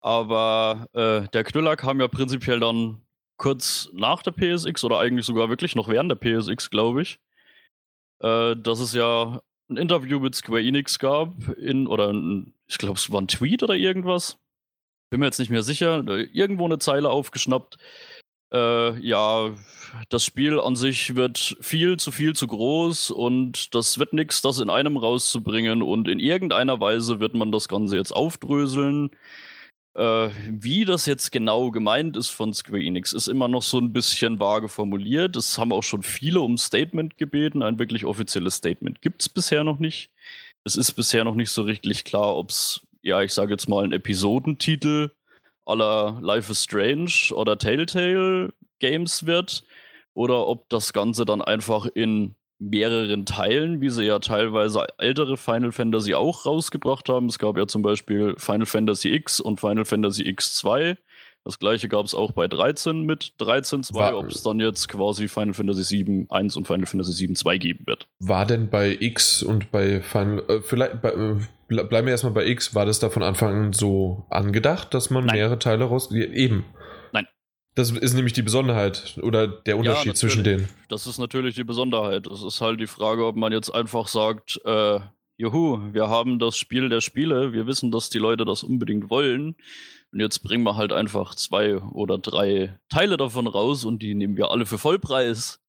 Aber 0.01 0.87
äh, 0.93 1.27
der 1.33 1.43
Knüller 1.43 1.75
kam 1.75 1.99
ja 1.99 2.07
prinzipiell 2.07 2.59
dann 2.59 3.01
kurz 3.39 3.89
nach 3.93 4.21
der 4.21 4.31
PSX 4.33 4.83
oder 4.83 4.99
eigentlich 4.99 5.25
sogar 5.25 5.49
wirklich 5.49 5.75
noch 5.75 5.87
während 5.87 6.11
der 6.11 6.17
PSX, 6.17 6.69
glaube 6.69 7.01
ich. 7.01 7.19
Äh, 8.21 8.55
dass 8.55 8.79
es 8.79 8.93
ja 8.93 9.41
ein 9.69 9.77
Interview 9.77 10.19
mit 10.19 10.35
Square 10.35 10.61
Enix 10.61 10.99
gab, 10.99 11.47
in, 11.57 11.87
oder 11.87 12.11
ein, 12.13 12.53
ich 12.67 12.77
glaube, 12.77 12.95
es 12.95 13.11
war 13.11 13.21
ein 13.21 13.27
Tweet 13.27 13.63
oder 13.63 13.75
irgendwas. 13.75 14.37
Bin 15.09 15.21
mir 15.21 15.27
jetzt 15.27 15.39
nicht 15.39 15.49
mehr 15.49 15.63
sicher. 15.63 16.05
Irgendwo 16.33 16.65
eine 16.65 16.79
Zeile 16.79 17.09
aufgeschnappt. 17.09 17.77
Äh, 18.51 18.99
ja, 18.99 19.55
das 20.09 20.25
Spiel 20.25 20.59
an 20.59 20.75
sich 20.75 21.15
wird 21.15 21.57
viel 21.61 21.97
zu 21.97 22.11
viel 22.11 22.35
zu 22.35 22.47
groß 22.47 23.11
und 23.11 23.73
das 23.73 23.99
wird 23.99 24.13
nichts, 24.13 24.41
das 24.41 24.59
in 24.59 24.69
einem 24.69 24.97
rauszubringen 24.97 25.81
und 25.81 26.07
in 26.07 26.19
irgendeiner 26.19 26.79
Weise 26.79 27.19
wird 27.19 27.35
man 27.35 27.51
das 27.51 27.67
Ganze 27.67 27.95
jetzt 27.95 28.11
aufdröseln. 28.11 29.11
Äh, 29.99 30.29
wie 30.47 30.85
das 30.85 31.05
jetzt 31.07 31.29
genau 31.29 31.71
gemeint 31.71 32.15
ist 32.15 32.29
von 32.29 32.53
Square 32.53 32.81
Enix, 32.81 33.11
ist 33.11 33.27
immer 33.27 33.49
noch 33.49 33.63
so 33.63 33.79
ein 33.79 33.91
bisschen 33.91 34.39
vage 34.39 34.69
formuliert. 34.69 35.35
Es 35.35 35.57
haben 35.57 35.73
auch 35.73 35.83
schon 35.83 36.03
viele 36.03 36.39
um 36.39 36.57
Statement 36.57 37.17
gebeten. 37.17 37.61
Ein 37.61 37.79
wirklich 37.79 38.05
offizielles 38.05 38.55
Statement 38.55 39.01
gibt 39.01 39.21
es 39.21 39.27
bisher 39.27 39.65
noch 39.65 39.77
nicht. 39.77 40.09
Es 40.63 40.77
ist 40.77 40.93
bisher 40.93 41.25
noch 41.25 41.35
nicht 41.35 41.49
so 41.51 41.63
richtig 41.63 42.05
klar, 42.05 42.37
ob 42.37 42.51
es, 42.51 42.79
ja, 43.01 43.21
ich 43.21 43.33
sage 43.33 43.51
jetzt 43.51 43.67
mal, 43.67 43.83
ein 43.83 43.91
Episodentitel 43.91 45.11
aller 45.65 46.17
Life 46.21 46.49
is 46.49 46.63
Strange 46.63 47.33
oder 47.33 47.57
Telltale 47.57 48.53
Games 48.79 49.25
wird 49.25 49.65
oder 50.13 50.47
ob 50.47 50.69
das 50.69 50.93
Ganze 50.93 51.25
dann 51.25 51.41
einfach 51.41 51.85
in 51.87 52.35
mehreren 52.59 53.25
Teilen, 53.25 53.81
wie 53.81 53.89
sie 53.89 54.03
ja 54.03 54.19
teilweise 54.19 54.85
ältere 54.97 55.37
Final 55.37 55.71
Fantasy 55.71 56.13
auch 56.13 56.45
rausgebracht 56.45 57.07
haben. 57.09 57.27
Es 57.27 57.39
gab 57.39 57.57
ja 57.57 57.67
zum 57.67 57.81
Beispiel 57.81 58.35
Final 58.37 58.65
Fantasy 58.65 59.13
X 59.13 59.39
und 59.39 59.59
Final 59.59 59.85
Fantasy 59.85 60.23
X2. 60.23 60.97
Das 61.45 61.57
gleiche 61.57 61.87
gab 61.87 62.05
es 62.05 62.13
auch 62.13 62.33
bei 62.33 62.47
13 62.47 63.05
mit 63.05 63.33
13.2, 63.39 64.13
ob 64.13 64.27
es 64.27 64.43
dann 64.43 64.59
jetzt 64.59 64.89
quasi 64.89 65.29
Final 65.29 65.53
Fantasy 65.53 65.83
7 65.83 66.27
1 66.29 66.57
und 66.57 66.67
Final 66.67 66.85
Fantasy 66.85 67.13
7 67.13 67.35
2 67.35 67.57
geben 67.57 67.87
wird. 67.87 68.07
War 68.19 68.45
denn 68.45 68.69
bei 68.69 68.95
X 68.99 69.41
und 69.41 69.71
bei 69.71 70.01
Final, 70.01 70.43
äh, 70.49 70.61
vielleicht, 70.61 71.01
bei, 71.01 71.09
äh, 71.09 71.35
bleiben 71.69 72.07
wir 72.07 72.11
erstmal 72.11 72.33
bei 72.33 72.45
X, 72.45 72.75
war 72.75 72.85
das 72.85 72.99
da 72.99 73.09
von 73.09 73.23
Anfang 73.23 73.65
an 73.67 73.73
so 73.73 74.25
angedacht, 74.29 74.93
dass 74.93 75.09
man 75.09 75.25
Nein. 75.25 75.37
mehrere 75.37 75.59
Teile 75.59 75.85
raus... 75.85 76.11
Eben. 76.11 76.65
Das 77.79 77.91
ist 77.91 78.13
nämlich 78.13 78.33
die 78.33 78.41
Besonderheit 78.41 79.17
oder 79.21 79.47
der 79.47 79.77
Unterschied 79.77 80.07
ja, 80.07 80.13
zwischen 80.13 80.43
denen. 80.43 80.67
Das 80.89 81.07
ist 81.07 81.17
natürlich 81.17 81.55
die 81.55 81.63
Besonderheit. 81.63 82.27
Es 82.27 82.43
ist 82.43 82.59
halt 82.59 82.81
die 82.81 82.87
Frage, 82.87 83.25
ob 83.25 83.37
man 83.37 83.53
jetzt 83.53 83.73
einfach 83.73 84.09
sagt, 84.09 84.59
äh, 84.65 84.99
juhu, 85.37 85.79
wir 85.93 86.09
haben 86.09 86.39
das 86.39 86.57
Spiel 86.57 86.89
der 86.89 86.99
Spiele, 86.99 87.53
wir 87.53 87.67
wissen, 87.67 87.89
dass 87.89 88.09
die 88.09 88.17
Leute 88.17 88.43
das 88.43 88.63
unbedingt 88.63 89.09
wollen. 89.09 89.55
Und 90.11 90.19
jetzt 90.19 90.43
bringen 90.43 90.65
wir 90.65 90.75
halt 90.75 90.91
einfach 90.91 91.35
zwei 91.35 91.77
oder 91.77 92.17
drei 92.17 92.77
Teile 92.89 93.15
davon 93.15 93.47
raus 93.47 93.85
und 93.85 94.03
die 94.03 94.13
nehmen 94.13 94.35
wir 94.35 94.51
alle 94.51 94.65
für 94.65 94.77
Vollpreis. 94.77 95.61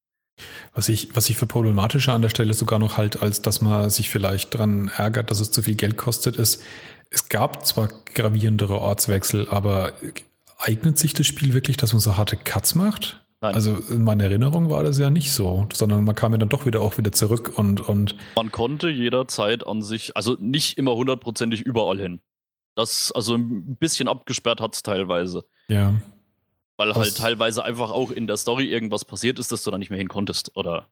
Was 0.73 0.89
ich, 0.89 1.15
was 1.15 1.29
ich 1.29 1.37
für 1.37 1.47
problematischer 1.47 2.11
an 2.11 2.23
der 2.23 2.29
Stelle 2.29 2.53
sogar 2.53 2.79
noch 2.79 2.97
halt, 2.97 3.21
als 3.21 3.41
dass 3.41 3.61
man 3.61 3.89
sich 3.89 4.09
vielleicht 4.09 4.53
daran 4.53 4.91
ärgert, 4.97 5.31
dass 5.31 5.39
es 5.39 5.51
zu 5.51 5.61
viel 5.61 5.75
Geld 5.75 5.95
kostet, 5.95 6.35
ist, 6.35 6.61
es 7.09 7.29
gab 7.29 7.65
zwar 7.65 7.87
gravierendere 8.13 8.79
Ortswechsel, 8.79 9.47
aber 9.47 9.93
eignet 10.61 10.97
sich 10.97 11.13
das 11.13 11.27
Spiel 11.27 11.53
wirklich, 11.53 11.77
dass 11.77 11.93
man 11.93 11.99
so 11.99 12.17
harte 12.17 12.37
Cuts 12.37 12.75
macht? 12.75 13.21
Nein. 13.41 13.55
Also 13.55 13.75
in 13.89 14.03
meiner 14.03 14.25
Erinnerung 14.25 14.69
war 14.69 14.83
das 14.83 14.99
ja 14.99 15.09
nicht 15.09 15.31
so, 15.31 15.67
sondern 15.73 16.03
man 16.03 16.13
kam 16.13 16.31
ja 16.31 16.37
dann 16.37 16.49
doch 16.49 16.67
wieder 16.67 16.81
auch 16.81 16.99
wieder 16.99 17.11
zurück 17.11 17.57
und, 17.57 17.81
und 17.81 18.15
man 18.35 18.51
konnte 18.51 18.89
jederzeit 18.89 19.65
an 19.65 19.81
sich, 19.81 20.15
also 20.15 20.37
nicht 20.39 20.77
immer 20.77 20.95
hundertprozentig 20.95 21.61
überall 21.61 21.99
hin. 21.99 22.21
Das, 22.75 23.11
also 23.11 23.35
ein 23.35 23.77
bisschen 23.77 24.07
abgesperrt 24.07 24.61
hat 24.61 24.75
es 24.75 24.83
teilweise. 24.83 25.43
Ja. 25.69 25.95
Weil 26.77 26.89
Was? 26.89 26.97
halt 26.97 27.17
teilweise 27.17 27.65
einfach 27.65 27.89
auch 27.89 28.11
in 28.11 28.27
der 28.27 28.37
Story 28.37 28.65
irgendwas 28.65 29.05
passiert 29.05 29.39
ist, 29.39 29.51
dass 29.51 29.63
du 29.63 29.71
da 29.71 29.79
nicht 29.79 29.89
mehr 29.89 29.99
hin 29.99 30.07
konntest 30.07 30.55
oder 30.55 30.87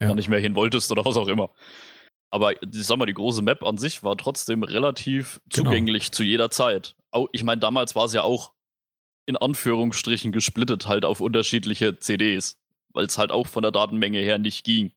ja. 0.00 0.08
da 0.08 0.14
nicht 0.16 0.28
mehr 0.28 0.40
hin 0.40 0.56
wolltest 0.56 0.90
oder 0.90 1.04
was 1.04 1.16
auch 1.16 1.28
immer. 1.28 1.50
Aber 2.30 2.60
ich 2.60 2.86
sag 2.86 2.96
mal, 2.96 3.06
die 3.06 3.14
große 3.14 3.42
Map 3.42 3.62
an 3.62 3.78
sich 3.78 4.02
war 4.02 4.16
trotzdem 4.16 4.64
relativ 4.64 5.40
genau. 5.48 5.70
zugänglich 5.70 6.10
zu 6.10 6.24
jeder 6.24 6.50
Zeit. 6.50 6.96
Ich 7.30 7.44
meine, 7.44 7.60
damals 7.60 7.94
war 7.94 8.06
es 8.06 8.12
ja 8.12 8.22
auch 8.22 8.53
in 9.26 9.36
Anführungsstrichen 9.36 10.32
gesplittet 10.32 10.86
halt 10.86 11.04
auf 11.04 11.20
unterschiedliche 11.20 11.98
CDs, 11.98 12.58
weil 12.92 13.06
es 13.06 13.18
halt 13.18 13.30
auch 13.30 13.46
von 13.46 13.62
der 13.62 13.72
Datenmenge 13.72 14.18
her 14.18 14.38
nicht 14.38 14.64
ging. 14.64 14.92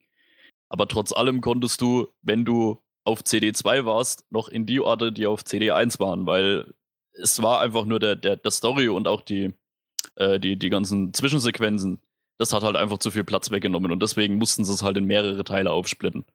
Aber 0.70 0.88
trotz 0.88 1.14
allem 1.14 1.42
konntest 1.42 1.82
du, 1.82 2.08
wenn 2.22 2.46
du 2.46 2.82
auf 3.04 3.22
CD2 3.22 3.86
warst, 3.86 4.26
noch 4.32 4.50
in 4.50 4.66
die 4.66 4.82
Orte, 4.82 5.12
die 5.14 5.28
auf 5.28 5.44
CD1 5.44 6.00
waren, 6.00 6.26
weil 6.26 6.74
es 7.14 7.42
war 7.42 7.62
einfach 7.62 7.86
nur 7.86 8.00
der, 8.00 8.16
der, 8.16 8.36
der 8.36 8.52
Story 8.52 8.90
und 8.90 9.08
auch 9.08 9.22
die, 9.22 9.54
äh, 10.16 10.40
die, 10.40 10.58
die 10.58 10.70
ganzen 10.70 11.14
Zwischensequenzen. 11.14 12.02
Das 12.38 12.54
hat 12.54 12.64
halt 12.64 12.76
einfach 12.76 13.00
zu 13.00 13.10
viel 13.12 13.24
Platz 13.24 13.50
weggenommen 13.50 13.92
und 13.92 14.04
deswegen 14.04 14.36
mussten 14.38 14.66
sie 14.66 14.74
es 14.74 14.84
halt 14.84 14.98
in 14.98 15.06
mehrere 15.06 15.44
Teile 15.44 15.72
aufsplitten. 15.72 16.26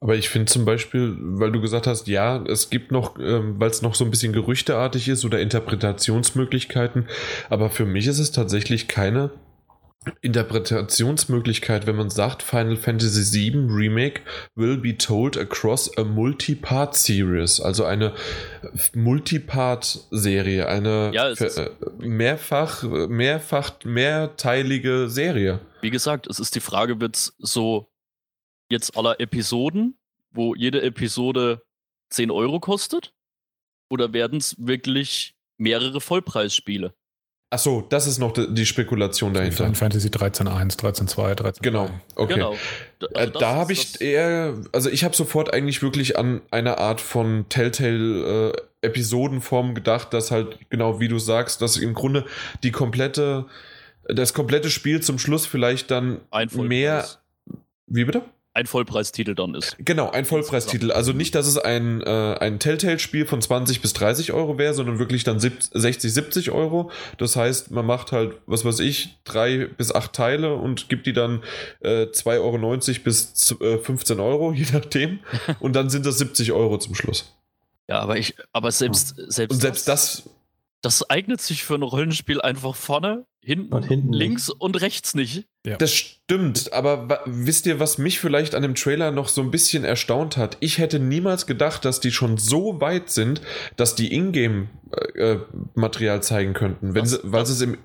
Aber 0.00 0.16
ich 0.16 0.28
finde 0.28 0.52
zum 0.52 0.64
Beispiel, 0.64 1.16
weil 1.18 1.52
du 1.52 1.60
gesagt 1.60 1.86
hast, 1.86 2.08
ja, 2.08 2.42
es 2.44 2.68
gibt 2.68 2.92
noch, 2.92 3.18
ähm, 3.18 3.58
weil 3.58 3.70
es 3.70 3.80
noch 3.80 3.94
so 3.94 4.04
ein 4.04 4.10
bisschen 4.10 4.32
gerüchteartig 4.32 5.08
ist 5.08 5.24
oder 5.24 5.40
Interpretationsmöglichkeiten, 5.40 7.08
aber 7.48 7.70
für 7.70 7.86
mich 7.86 8.06
ist 8.06 8.18
es 8.18 8.30
tatsächlich 8.30 8.86
keine 8.88 9.30
Interpretationsmöglichkeit, 10.20 11.86
wenn 11.86 11.96
man 11.96 12.10
sagt, 12.10 12.42
Final 12.42 12.76
Fantasy 12.76 13.52
VII 13.52 13.66
Remake 13.70 14.20
will 14.54 14.76
be 14.76 14.96
told 14.96 15.38
across 15.38 15.96
a 15.96 16.04
multi-part 16.04 16.94
series, 16.94 17.60
also 17.60 17.84
eine 17.84 18.12
Multipart-Serie, 18.94 20.68
eine 20.68 21.10
ja, 21.14 21.30
äh, 21.30 21.70
mehrfach, 21.98 22.82
mehrfach, 22.82 23.72
mehrteilige 23.84 25.08
Serie. 25.08 25.60
Wie 25.80 25.90
gesagt, 25.90 26.26
es 26.26 26.38
ist 26.38 26.54
die 26.54 26.60
Frage, 26.60 27.00
wird 27.00 27.16
es 27.16 27.34
so 27.38 27.88
jetzt 28.70 28.96
aller 28.96 29.20
Episoden, 29.20 29.98
wo 30.30 30.54
jede 30.54 30.82
Episode 30.82 31.62
10 32.10 32.30
Euro 32.30 32.60
kostet? 32.60 33.12
Oder 33.90 34.12
werden 34.12 34.38
es 34.38 34.56
wirklich 34.58 35.34
mehrere 35.58 36.00
Vollpreisspiele? 36.00 36.94
Achso, 37.54 37.86
das 37.88 38.08
ist 38.08 38.18
noch 38.18 38.32
die 38.32 38.66
Spekulation 38.66 39.32
dahinter. 39.32 39.58
Final 39.58 39.74
Fantasy 39.76 40.08
13.1, 40.08 40.76
13.2, 40.76 41.34
13. 41.36 41.62
Genau, 41.62 41.88
okay. 42.16 42.34
Genau. 42.34 42.54
Äh, 43.00 43.14
also 43.14 43.38
da 43.38 43.54
habe 43.54 43.72
ich 43.72 44.00
eher, 44.00 44.60
also 44.72 44.90
ich 44.90 45.04
habe 45.04 45.14
sofort 45.14 45.54
eigentlich 45.54 45.80
wirklich 45.80 46.18
an 46.18 46.40
eine 46.50 46.78
Art 46.78 47.00
von 47.00 47.46
Telltale 47.48 48.52
äh, 48.82 48.86
Episodenform 48.88 49.76
gedacht, 49.76 50.12
dass 50.12 50.32
halt 50.32 50.58
genau 50.68 50.98
wie 50.98 51.06
du 51.06 51.20
sagst, 51.20 51.62
dass 51.62 51.76
im 51.76 51.94
Grunde 51.94 52.24
die 52.64 52.72
komplette, 52.72 53.46
das 54.08 54.34
komplette 54.34 54.68
Spiel 54.68 55.00
zum 55.00 55.20
Schluss 55.20 55.46
vielleicht 55.46 55.92
dann 55.92 56.22
mehr. 56.54 57.06
Wie 57.86 58.04
bitte? 58.04 58.22
Ein 58.54 58.66
Vollpreistitel 58.66 59.34
dann 59.34 59.54
ist. 59.54 59.76
Genau, 59.80 60.10
ein 60.10 60.24
Vollpreistitel. 60.24 60.92
Also 60.92 61.12
nicht, 61.12 61.34
dass 61.34 61.48
es 61.48 61.58
ein, 61.58 62.00
äh, 62.02 62.36
ein 62.38 62.60
Telltale-Spiel 62.60 63.26
von 63.26 63.42
20 63.42 63.82
bis 63.82 63.92
30 63.94 64.32
Euro 64.32 64.58
wäre, 64.58 64.72
sondern 64.74 65.00
wirklich 65.00 65.24
dann 65.24 65.40
60, 65.40 66.12
70 66.12 66.52
Euro. 66.52 66.90
Das 67.18 67.34
heißt, 67.34 67.72
man 67.72 67.84
macht 67.84 68.12
halt, 68.12 68.36
was 68.46 68.64
weiß 68.64 68.78
ich, 68.78 69.18
drei 69.24 69.66
bis 69.66 69.92
acht 69.92 70.12
Teile 70.12 70.54
und 70.54 70.88
gibt 70.88 71.06
die 71.06 71.12
dann 71.12 71.42
äh, 71.80 72.04
2,90 72.04 72.40
Euro 72.40 73.02
bis 73.02 73.56
äh, 73.60 73.78
15 73.78 74.20
Euro, 74.20 74.52
je 74.54 74.66
nachdem. 74.72 75.18
und 75.58 75.74
dann 75.74 75.90
sind 75.90 76.06
das 76.06 76.18
70 76.18 76.52
Euro 76.52 76.78
zum 76.78 76.94
Schluss. 76.94 77.34
Ja, 77.88 78.00
aber 78.00 78.16
ich, 78.16 78.36
aber 78.52 78.70
selbst, 78.70 79.14
selbst, 79.28 79.52
und 79.52 79.60
selbst 79.60 79.88
das, 79.88 80.22
das 80.22 80.30
das 80.84 81.08
eignet 81.08 81.40
sich 81.40 81.64
für 81.64 81.76
ein 81.76 81.82
Rollenspiel 81.82 82.42
einfach 82.42 82.76
vorne, 82.76 83.24
hinten, 83.40 83.72
und 83.72 83.84
hinten 83.84 84.12
links 84.12 84.48
nicht. 84.48 84.60
und 84.60 84.82
rechts 84.82 85.14
nicht. 85.14 85.46
Ja. 85.66 85.78
Das 85.78 85.94
stimmt, 85.94 86.74
aber 86.74 87.22
wisst 87.24 87.64
ihr, 87.64 87.80
was 87.80 87.96
mich 87.96 88.20
vielleicht 88.20 88.54
an 88.54 88.60
dem 88.62 88.74
Trailer 88.74 89.10
noch 89.10 89.28
so 89.28 89.40
ein 89.40 89.50
bisschen 89.50 89.84
erstaunt 89.84 90.36
hat? 90.36 90.58
Ich 90.60 90.76
hätte 90.76 90.98
niemals 90.98 91.46
gedacht, 91.46 91.86
dass 91.86 92.00
die 92.00 92.12
schon 92.12 92.36
so 92.36 92.82
weit 92.82 93.08
sind, 93.10 93.40
dass 93.76 93.94
die 93.94 94.12
Ingame-Material 94.12 96.18
äh, 96.18 96.20
zeigen 96.20 96.52
könnten, 96.52 96.94
wenn 96.94 97.04
das, 97.04 97.12
sie, 97.12 97.20
weil 97.22 97.46
sie 97.46 97.54
es 97.54 97.62
im. 97.62 97.78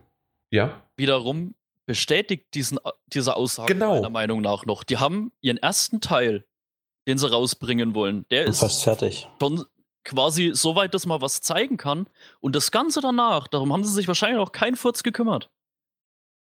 Ja? 0.52 0.84
Wiederum 0.98 1.56
bestätigt 1.86 2.48
diesen, 2.54 2.80
diese 3.08 3.38
Aussage 3.38 3.74
genau. 3.74 3.96
meiner 3.96 4.10
Meinung 4.10 4.42
nach 4.42 4.66
noch. 4.66 4.84
Die 4.84 4.98
haben 4.98 5.32
ihren 5.40 5.56
ersten 5.58 6.02
Teil, 6.02 6.44
den 7.08 7.18
sie 7.18 7.32
rausbringen 7.32 7.96
wollen, 7.96 8.26
der 8.30 8.44
ist 8.46 8.60
fast 8.60 8.84
fertig. 8.84 9.30
Schon 9.40 9.64
quasi 10.04 10.52
so 10.54 10.76
weit, 10.76 10.94
dass 10.94 11.06
man 11.06 11.22
was 11.22 11.42
zeigen 11.42 11.78
kann. 11.78 12.08
Und 12.40 12.56
das 12.56 12.72
Ganze 12.72 13.02
danach, 13.02 13.48
darum 13.48 13.74
haben 13.74 13.84
sie 13.84 13.94
sich 13.94 14.08
wahrscheinlich 14.08 14.40
auch 14.40 14.52
kein 14.52 14.76
Furz 14.76 15.04
gekümmert. 15.04 15.50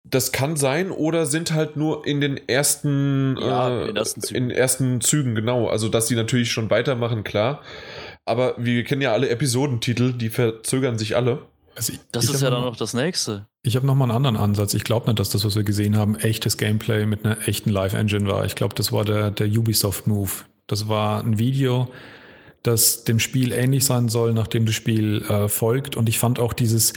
Das 0.04 0.32
kann 0.32 0.56
sein 0.56 0.92
oder 0.92 1.26
sind 1.26 1.52
halt 1.52 1.76
nur 1.76 2.08
in 2.08 2.22
den 2.22 2.38
ersten, 2.48 3.38
ja, 3.40 3.70
äh, 3.70 3.82
in, 3.82 3.88
den 3.88 3.96
ersten 3.98 4.22
Zügen. 4.22 4.36
in 4.38 4.52
ersten 4.52 5.02
Zügen, 5.02 5.36
genau. 5.36 5.68
Also, 5.68 5.90
dass 5.90 6.08
sie 6.08 6.16
natürlich 6.16 6.52
schon 6.52 6.70
weitermachen, 6.70 7.26
klar. 7.26 7.62
Aber 8.24 8.56
wir 8.58 8.84
kennen 8.86 9.02
ja 9.02 9.12
alle 9.12 9.30
Episodentitel, 9.30 10.14
die 10.14 10.30
verzögern 10.30 10.98
sich 10.98 11.16
alle. 11.16 11.46
Also 11.76 11.94
ich, 11.94 12.00
Das 12.12 12.26
ich 12.26 12.34
ist 12.34 12.42
ja 12.42 12.50
noch 12.50 12.58
dann 12.58 12.66
noch 12.66 12.76
das 12.76 12.94
nächste. 12.94 13.48
Ich 13.64 13.76
habe 13.76 13.86
nochmal 13.86 14.10
einen 14.10 14.18
anderen 14.18 14.38
Ansatz. 14.38 14.74
Ich 14.74 14.84
glaube 14.84 15.08
nicht, 15.08 15.20
dass 15.20 15.30
das, 15.30 15.46
was 15.46 15.56
wir 15.56 15.64
gesehen 15.64 15.96
haben, 15.98 16.16
echtes 16.16 16.58
Gameplay 16.58 17.06
mit 17.06 17.26
einer 17.26 17.48
echten 17.48 17.70
Live-Engine 17.70 18.28
war. 18.28 18.46
Ich 18.46 18.56
glaube, 18.56 18.76
das 18.76 18.92
war 18.92 19.06
der, 19.06 19.30
der 19.32 19.48
Ubisoft-Move. 19.48 20.32
Das 20.68 20.88
war 20.88 21.24
ein 21.24 21.38
Video, 21.38 21.90
das 22.68 23.04
dem 23.06 23.20
Spiel 23.20 23.52
ähnlich 23.52 23.86
sein 23.86 24.10
soll, 24.10 24.34
nachdem 24.34 24.66
das 24.66 24.76
Spiel 24.76 25.24
äh, 25.24 25.48
folgt. 25.48 25.96
Und 25.96 26.10
ich 26.10 26.20
fand 26.20 26.40
auch 26.40 26.54
dieses, 26.54 26.94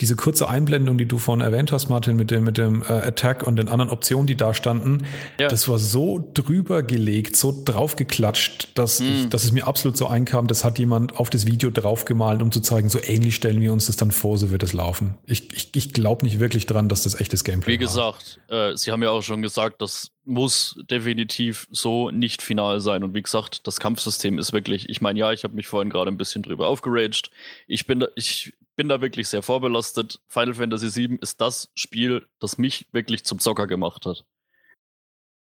diese 0.00 0.16
kurze 0.16 0.48
Einblendung, 0.48 0.98
die 0.98 1.06
du 1.06 1.18
vorhin 1.18 1.40
erwähnt 1.40 1.70
hast, 1.70 1.88
Martin, 1.88 2.16
mit 2.16 2.30
dem, 2.30 2.44
mit 2.44 2.58
dem 2.58 2.82
äh, 2.82 2.86
Attack 2.86 3.46
und 3.46 3.56
den 3.56 3.68
anderen 3.68 3.90
Optionen, 3.90 4.26
die 4.26 4.36
da 4.36 4.52
standen, 4.52 5.06
Ja. 5.38 5.48
das 5.48 5.68
war 5.68 5.78
so 5.78 6.30
drüber 6.34 6.82
gelegt, 6.82 7.36
so 7.36 7.62
draufgeklatscht, 7.64 8.76
dass, 8.76 9.00
Mhm. 9.00 9.06
ich, 9.06 9.28
dass 9.28 9.44
es 9.44 9.52
mir 9.52 9.66
absolut 9.66 9.96
so 9.96 10.06
einkam, 10.08 10.46
das 10.46 10.64
hat 10.64 10.78
jemand 10.78 11.16
auf 11.16 11.30
das 11.30 11.46
Video 11.46 11.70
draufgemalt, 11.70 12.42
um 12.42 12.50
zu 12.50 12.60
zeigen, 12.60 12.88
so 12.88 12.98
ähnlich 13.02 13.36
stellen 13.36 13.60
wir 13.60 13.72
uns 13.72 13.86
das 13.86 13.96
dann 13.96 14.10
vor, 14.10 14.36
so 14.38 14.50
wird 14.50 14.62
es 14.62 14.72
laufen. 14.72 15.14
Ich, 15.26 15.52
ich, 15.52 15.70
ich 15.74 15.92
glaube 15.92 16.24
nicht 16.24 16.40
wirklich 16.40 16.66
dran, 16.66 16.88
dass 16.88 17.04
das 17.04 17.20
echtes 17.20 17.44
Gameplay 17.44 17.72
Wie 17.74 17.78
gesagt, 17.78 18.40
äh, 18.48 18.76
Sie 18.76 18.90
haben 18.90 19.02
ja 19.02 19.10
auch 19.10 19.22
schon 19.22 19.42
gesagt, 19.42 19.80
das 19.80 20.10
muss 20.24 20.76
definitiv 20.90 21.66
so 21.70 22.10
nicht 22.10 22.42
final 22.42 22.80
sein. 22.80 23.04
Und 23.04 23.14
wie 23.14 23.22
gesagt, 23.22 23.66
das 23.66 23.78
Kampfsystem 23.78 24.38
ist 24.38 24.52
wirklich, 24.52 24.88
ich 24.88 25.00
meine, 25.00 25.18
ja, 25.20 25.32
ich 25.32 25.44
habe 25.44 25.54
mich 25.54 25.66
vorhin 25.68 25.90
gerade 25.90 26.10
ein 26.10 26.16
bisschen 26.16 26.42
drüber 26.42 26.66
aufgeraged. 26.68 27.30
Ich 27.66 27.86
bin 27.86 28.00
da, 28.00 28.08
ich 28.16 28.54
bin 28.76 28.88
da 28.88 29.00
wirklich 29.00 29.28
sehr 29.28 29.42
vorbelastet. 29.42 30.20
Final 30.28 30.54
Fantasy 30.54 30.94
VII 30.94 31.18
ist 31.20 31.40
das 31.40 31.70
Spiel, 31.74 32.26
das 32.40 32.58
mich 32.58 32.86
wirklich 32.92 33.24
zum 33.24 33.38
Zocker 33.38 33.66
gemacht 33.66 34.06
hat. 34.06 34.24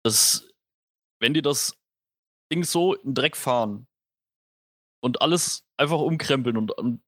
Das, 0.04 0.48
wenn 1.20 1.34
die 1.34 1.42
das 1.42 1.78
Ding 2.52 2.64
so 2.64 2.94
in 2.94 3.10
den 3.10 3.14
Dreck 3.14 3.36
fahren 3.36 3.86
und 5.00 5.22
alles 5.22 5.64
einfach 5.76 5.98
umkrempeln 5.98 6.56
und, 6.56 6.72
und 6.72 7.02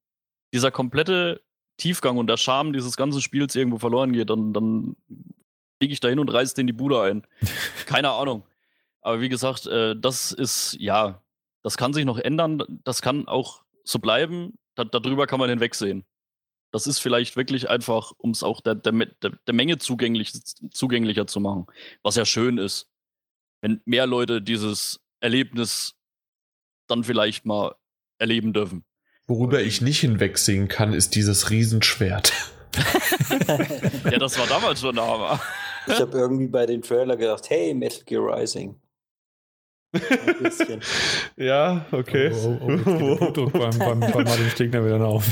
dieser 0.52 0.70
komplette 0.70 1.42
Tiefgang 1.76 2.16
und 2.16 2.28
der 2.28 2.36
Charme 2.36 2.72
dieses 2.72 2.96
ganzen 2.96 3.20
Spiels 3.20 3.54
irgendwo 3.54 3.78
verloren 3.78 4.12
geht, 4.12 4.30
dann, 4.30 4.52
dann 4.52 4.96
fliege 5.78 5.92
ich 5.92 6.00
da 6.00 6.08
hin 6.08 6.20
und 6.20 6.32
reiß 6.32 6.54
den 6.54 6.66
die 6.66 6.72
Bude 6.72 7.02
ein. 7.02 7.26
Keine 7.86 8.10
Ahnung. 8.10 8.44
Aber 9.00 9.20
wie 9.20 9.28
gesagt, 9.28 9.66
äh, 9.66 9.94
das 9.98 10.32
ist, 10.32 10.76
ja, 10.80 11.22
das 11.62 11.76
kann 11.76 11.92
sich 11.92 12.04
noch 12.04 12.18
ändern. 12.18 12.62
Das 12.84 13.02
kann 13.02 13.28
auch 13.28 13.62
so 13.84 13.98
bleiben. 13.98 14.58
Da, 14.76 14.84
darüber 14.84 15.26
kann 15.26 15.40
man 15.40 15.50
hinwegsehen. 15.50 16.04
Das 16.74 16.88
ist 16.88 16.98
vielleicht 16.98 17.36
wirklich 17.36 17.70
einfach, 17.70 18.10
um 18.18 18.32
es 18.32 18.42
auch 18.42 18.60
der, 18.60 18.74
der, 18.74 18.90
der, 18.90 19.30
der 19.46 19.54
Menge 19.54 19.78
zugänglich, 19.78 20.32
zugänglicher 20.72 21.28
zu 21.28 21.38
machen. 21.38 21.66
Was 22.02 22.16
ja 22.16 22.24
schön 22.24 22.58
ist, 22.58 22.90
wenn 23.60 23.80
mehr 23.84 24.08
Leute 24.08 24.42
dieses 24.42 24.98
Erlebnis 25.20 25.94
dann 26.88 27.04
vielleicht 27.04 27.46
mal 27.46 27.76
erleben 28.18 28.52
dürfen. 28.52 28.84
Worüber 29.28 29.62
ich 29.62 29.82
nicht 29.82 30.00
hinwegsehen 30.00 30.66
kann, 30.66 30.94
ist 30.94 31.14
dieses 31.14 31.48
Riesenschwert. 31.50 32.32
Ja, 34.10 34.18
das 34.18 34.36
war 34.36 34.48
damals 34.48 34.80
schon 34.80 34.96
der 34.96 35.06
Hammer. 35.06 35.40
Ich 35.86 36.00
habe 36.00 36.18
irgendwie 36.18 36.48
bei 36.48 36.66
dem 36.66 36.82
war. 36.82 37.16
gedacht, 37.16 37.48
hey, 37.50 37.72
Metal 37.72 38.02
Gear 38.04 38.36
Rising. 38.36 38.74
Ein 39.92 40.42
bisschen. 40.42 40.80
ja, 41.36 41.86
okay. 41.92 42.32
Oh, 42.34 42.58
oh, 42.60 43.32
oh, 43.36 43.50
beim, 43.50 43.78
beim, 43.78 44.00
beim 44.00 44.24
Martin 44.24 44.50
Stegner 44.50 44.84
wieder 44.84 45.04
auf. 45.04 45.24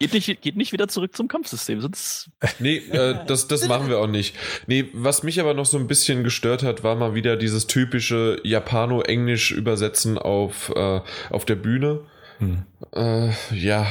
Geht 0.00 0.12
nicht, 0.12 0.42
geht 0.42 0.56
nicht 0.56 0.72
wieder 0.72 0.88
zurück 0.88 1.14
zum 1.14 1.28
Kampfsystem, 1.28 1.80
sonst 1.80 2.30
Nee, 2.58 2.78
äh, 2.78 3.24
das, 3.26 3.46
das 3.46 3.68
machen 3.68 3.88
wir 3.88 4.00
auch 4.00 4.08
nicht. 4.08 4.34
Nee, 4.66 4.88
was 4.92 5.22
mich 5.22 5.40
aber 5.40 5.54
noch 5.54 5.66
so 5.66 5.78
ein 5.78 5.86
bisschen 5.86 6.24
gestört 6.24 6.64
hat, 6.64 6.82
war 6.82 6.96
mal 6.96 7.14
wieder 7.14 7.36
dieses 7.36 7.68
typische 7.68 8.40
Japano-Englisch 8.42 9.52
übersetzen 9.52 10.18
auf, 10.18 10.72
äh, 10.74 11.00
auf 11.30 11.44
der 11.44 11.54
Bühne. 11.54 12.00
Hm. 12.38 12.64
Äh, 12.92 13.30
ja. 13.54 13.86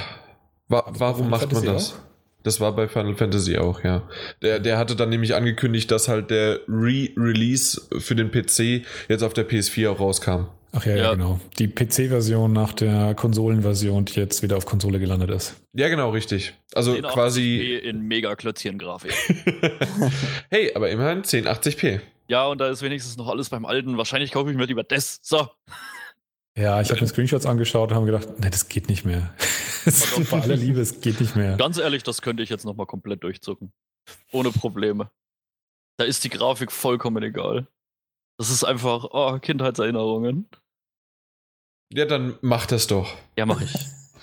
Wa 0.67 0.83
warum 0.89 1.29
macht 1.29 1.51
man 1.53 1.65
das? 1.65 1.95
Das 2.43 2.59
war 2.59 2.75
bei 2.75 2.89
Final 2.89 3.15
Fantasy 3.15 3.57
auch, 3.57 3.83
ja. 3.85 4.03
Der, 4.41 4.59
der 4.59 4.77
hatte 4.77 4.97
dann 4.97 5.09
nämlich 5.09 5.33
angekündigt, 5.33 5.89
dass 5.89 6.09
halt 6.09 6.29
der 6.29 6.59
Re-Release 6.67 7.81
für 7.99 8.15
den 8.15 8.31
PC 8.31 8.85
jetzt 9.07 9.23
auf 9.23 9.33
der 9.33 9.47
PS4 9.47 9.89
auch 9.89 9.99
rauskam. 10.01 10.47
Ach 10.75 10.85
ja, 10.85 10.95
ja, 10.95 11.03
Ja. 11.03 11.13
genau. 11.13 11.39
Die 11.59 11.67
PC-Version 11.67 12.51
nach 12.51 12.73
der 12.73 13.13
Konsolenversion, 13.15 14.05
die 14.05 14.15
jetzt 14.19 14.41
wieder 14.41 14.57
auf 14.57 14.65
Konsole 14.65 14.99
gelandet 14.99 15.29
ist. 15.29 15.55
Ja, 15.73 15.87
genau, 15.87 16.09
richtig. 16.09 16.53
Also 16.73 16.93
1080p 16.93 17.13
quasi. 17.13 17.75
in 17.75 18.01
mega 18.01 18.35
Klötzchen-Grafik. 18.35 19.13
hey, 20.49 20.73
aber 20.75 20.89
immerhin 20.89 21.21
1080p. 21.23 22.01
Ja, 22.27 22.47
und 22.47 22.57
da 22.59 22.69
ist 22.69 22.81
wenigstens 22.81 23.17
noch 23.17 23.27
alles 23.27 23.49
beim 23.49 23.65
Alten. 23.65 23.97
Wahrscheinlich 23.97 24.31
kaufe 24.31 24.49
ich 24.49 24.57
mir 24.57 24.65
lieber 24.65 24.83
das. 24.83 25.19
So. 25.21 25.47
Ja, 26.57 26.81
ich 26.81 26.89
habe 26.89 27.01
mir 27.01 27.07
Screenshots 27.07 27.45
angeschaut 27.45 27.89
und 27.91 27.95
habe 27.95 28.05
gedacht, 28.05 28.27
nee, 28.39 28.49
das 28.49 28.67
geht 28.67 28.89
nicht 28.89 29.05
mehr. 29.05 29.33
Das 29.85 30.17
ist 30.17 30.31
bei 30.31 30.39
aller 30.41 30.55
Liebe, 30.55 30.79
es 30.79 31.01
geht 31.01 31.19
nicht 31.19 31.35
mehr. 31.35 31.57
Ganz 31.57 31.77
ehrlich, 31.77 32.03
das 32.03 32.21
könnte 32.21 32.41
ich 32.41 32.47
jetzt 32.49 32.63
nochmal 32.63 32.85
komplett 32.85 33.21
durchzucken. 33.21 33.73
Ohne 34.31 34.51
Probleme. 34.51 35.11
Da 35.97 36.05
ist 36.05 36.23
die 36.23 36.29
Grafik 36.29 36.71
vollkommen 36.71 37.21
egal. 37.21 37.67
Das 38.37 38.49
ist 38.49 38.63
einfach, 38.63 39.09
oh, 39.11 39.37
Kindheitserinnerungen. 39.39 40.47
Ja, 41.93 42.05
dann 42.05 42.35
mach 42.41 42.65
das 42.65 42.87
doch. 42.87 43.13
Ja, 43.37 43.45
mache 43.45 43.65
ich. 43.65 43.73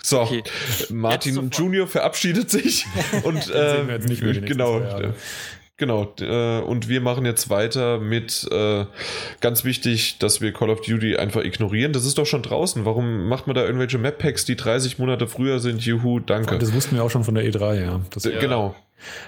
So, 0.02 0.20
Okay. 0.22 0.42
Martin. 0.88 1.50
Junior 1.50 1.86
verabschiedet 1.86 2.50
sich 2.50 2.86
und 3.22 3.36
äh, 3.36 3.42
sehen 3.76 3.86
wir 3.86 3.94
jetzt 3.94 4.08
nicht 4.08 4.22
mehr 4.22 4.32
die 4.32 4.40
nächsten 4.40 4.58
genau. 4.58 4.80
Genau. 5.80 6.14
Äh, 6.20 6.60
und 6.60 6.88
wir 6.88 7.00
machen 7.00 7.24
jetzt 7.26 7.50
weiter 7.50 7.98
mit 7.98 8.46
äh, 8.52 8.84
ganz 9.40 9.64
wichtig, 9.64 10.18
dass 10.20 10.40
wir 10.40 10.52
Call 10.52 10.70
of 10.70 10.82
Duty 10.82 11.16
einfach 11.16 11.42
ignorieren. 11.42 11.92
Das 11.92 12.06
ist 12.06 12.16
doch 12.18 12.26
schon 12.26 12.42
draußen. 12.42 12.84
Warum 12.84 13.26
macht 13.26 13.48
man 13.48 13.56
da 13.56 13.64
irgendwelche 13.64 13.98
Map 13.98 14.18
Packs, 14.18 14.44
die 14.44 14.54
30 14.54 14.98
Monate 15.00 15.26
früher 15.26 15.58
sind? 15.58 15.84
Juhu, 15.84 16.20
danke. 16.20 16.56
Das 16.58 16.72
wussten 16.72 16.94
wir 16.94 17.02
auch 17.02 17.10
schon 17.10 17.24
von 17.24 17.34
der 17.34 17.44
E3, 17.44 17.82
ja. 17.84 18.00
Das, 18.14 18.22
D- 18.22 18.38
Genau. 18.38 18.76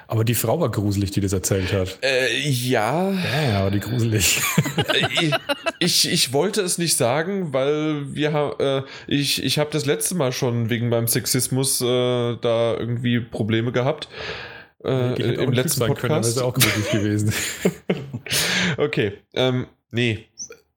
aber 0.07 0.23
die 0.23 0.35
Frau 0.35 0.61
war 0.61 0.71
gruselig, 0.71 1.11
die 1.13 1.21
das 1.23 1.33
erzählt 1.33 1.73
hat. 1.73 1.99
Äh, 2.03 2.39
ja, 2.49 3.11
Ja, 3.11 3.43
ja, 3.51 3.61
aber 3.61 3.71
die 3.71 3.81
gruselig. 3.81 4.41
ich, 5.21 5.33
ich, 5.79 6.13
ich 6.13 6.33
wollte 6.33 6.61
es 6.61 6.77
nicht 6.79 6.97
sagen, 6.97 7.53
weil 7.55 8.15
wir 8.15 8.33
ha- 8.35 8.55
äh, 8.59 8.83
ich, 9.07 9.43
ich 9.43 9.59
habe 9.59 9.71
das 9.73 9.87
letzte 9.87 10.15
Mal 10.15 10.33
schon 10.33 10.69
wegen 10.71 10.89
meinem 10.91 11.09
Sexismus 11.09 11.81
äh, 11.81 11.85
da 12.41 12.77
irgendwie 12.79 13.21
Probleme 13.21 13.73
gehabt. 13.73 14.09
Äh, 14.85 15.11
hätte 15.11 15.41
auch 15.41 15.45
Im 15.45 15.53
letzten 15.53 15.81
sein 15.81 15.95
können, 15.95 16.15
Podcast. 16.15 16.31
ist 16.37 16.43
auch 16.43 16.55
gruselig 16.55 16.91
gewesen. 16.91 17.33
okay, 18.77 19.13
ähm, 19.35 19.67
nee. 19.91 20.27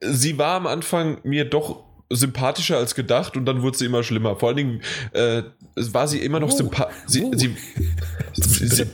Sie 0.02 0.38
war 0.38 0.56
am 0.56 0.68
Anfang 0.68 1.20
mir 1.24 1.46
doch 1.46 1.84
sympathischer 2.12 2.78
als 2.78 2.94
gedacht 2.94 3.36
und 3.36 3.46
dann 3.46 3.62
wurde 3.62 3.78
sie 3.78 3.86
immer 3.86 4.04
schlimmer. 4.04 4.36
Vor 4.36 4.50
allen 4.50 4.58
Dingen 4.58 4.82
äh, 5.14 5.44
war 5.76 6.08
sie 6.08 6.20
immer 6.20 6.40
noch 6.40 6.52
Oh. 6.52 6.56
sympathisch. 6.56 6.96
Sie, 7.08 7.24
Oh. 7.24 7.32
sie, 7.36 7.56
sie, 8.34 8.86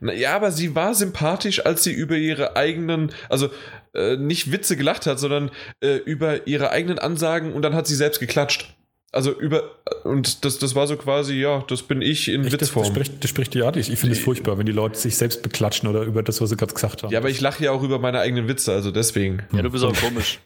ja, 0.00 0.34
aber 0.34 0.50
sie 0.50 0.74
war 0.74 0.94
sympathisch, 0.94 1.64
als 1.66 1.84
sie 1.84 1.92
über 1.92 2.16
ihre 2.16 2.56
eigenen, 2.56 3.12
also 3.28 3.50
äh, 3.94 4.16
nicht 4.16 4.50
Witze 4.50 4.76
gelacht 4.76 5.06
hat, 5.06 5.18
sondern 5.18 5.50
äh, 5.80 5.96
über 5.96 6.46
ihre 6.46 6.70
eigenen 6.70 6.98
Ansagen 6.98 7.52
und 7.52 7.62
dann 7.62 7.74
hat 7.74 7.86
sie 7.86 7.94
selbst 7.94 8.20
geklatscht. 8.20 8.74
Also 9.14 9.30
über, 9.30 9.62
und 10.02 10.44
das, 10.44 10.58
das 10.58 10.74
war 10.74 10.88
so 10.88 10.96
quasi, 10.96 11.34
ja, 11.34 11.64
das 11.68 11.84
bin 11.84 12.02
ich 12.02 12.28
in 12.28 12.42
Echt, 12.42 12.52
das, 12.52 12.58
das, 12.58 12.68
Witzform. 12.70 12.86
spricht, 12.86 13.22
das 13.22 13.30
spricht 13.30 13.54
ja, 13.54 13.74
ich, 13.76 13.90
ich 13.90 13.98
finde 13.98 14.16
es 14.16 14.20
furchtbar, 14.20 14.58
wenn 14.58 14.66
die 14.66 14.72
Leute 14.72 14.98
sich 14.98 15.16
selbst 15.16 15.42
beklatschen 15.42 15.88
oder 15.88 16.02
über 16.02 16.24
das, 16.24 16.40
was 16.40 16.50
sie 16.50 16.56
gerade 16.56 16.74
gesagt 16.74 17.04
haben. 17.04 17.12
Ja, 17.12 17.20
aber 17.20 17.30
ich 17.30 17.40
lache 17.40 17.62
ja 17.62 17.70
auch 17.70 17.84
über 17.84 18.00
meine 18.00 18.18
eigenen 18.18 18.48
Witze, 18.48 18.72
also 18.72 18.90
deswegen. 18.90 19.44
Ja, 19.52 19.62
du 19.62 19.70
bist 19.70 19.84
auch 19.84 19.94
komisch. 19.94 20.40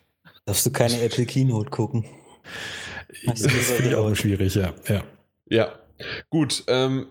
Darfst 0.45 0.67
du 0.67 0.71
keine 0.71 1.01
Apple 1.01 1.25
Keynote 1.25 1.71
gucken? 1.71 2.05
das 3.25 3.41
finde 3.47 3.91
ich 3.91 3.95
auch 3.95 4.15
schwierig, 4.15 4.55
ja. 4.55 4.75
ja. 4.87 5.03
Ja, 5.49 5.73
gut. 6.29 6.65
Ähm, 6.67 7.07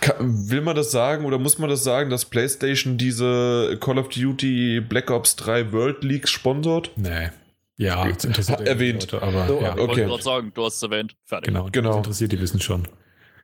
kann, 0.00 0.50
will 0.50 0.60
man 0.60 0.76
das 0.76 0.92
sagen 0.92 1.24
oder 1.24 1.38
muss 1.38 1.58
man 1.58 1.68
das 1.68 1.82
sagen, 1.82 2.10
dass 2.10 2.26
PlayStation 2.26 2.96
diese 2.96 3.76
Call 3.80 3.98
of 3.98 4.08
Duty 4.08 4.80
Black 4.80 5.10
Ops 5.10 5.34
3 5.36 5.72
World 5.72 6.04
Leagues 6.04 6.30
sponsort? 6.30 6.92
Nee. 6.96 7.30
Ja, 7.76 8.08
das 8.08 8.24
interessiert 8.24 8.60
erwähnt. 8.60 9.10
Leute, 9.12 9.22
aber 9.26 9.46
So, 9.48 9.60
ja, 9.60 9.72
Ich 9.72 9.78
wollte 9.78 9.92
Okay. 9.92 10.04
gerade 10.04 10.22
sagen, 10.22 10.52
du 10.54 10.64
hast 10.64 10.76
es 10.76 10.82
erwähnt. 10.82 11.16
Fertig. 11.24 11.46
genau, 11.52 11.68
Genau. 11.72 11.88
Das 11.90 11.96
interessiert 11.98 12.32
die 12.32 12.40
wissen 12.40 12.60
schon. 12.60 12.86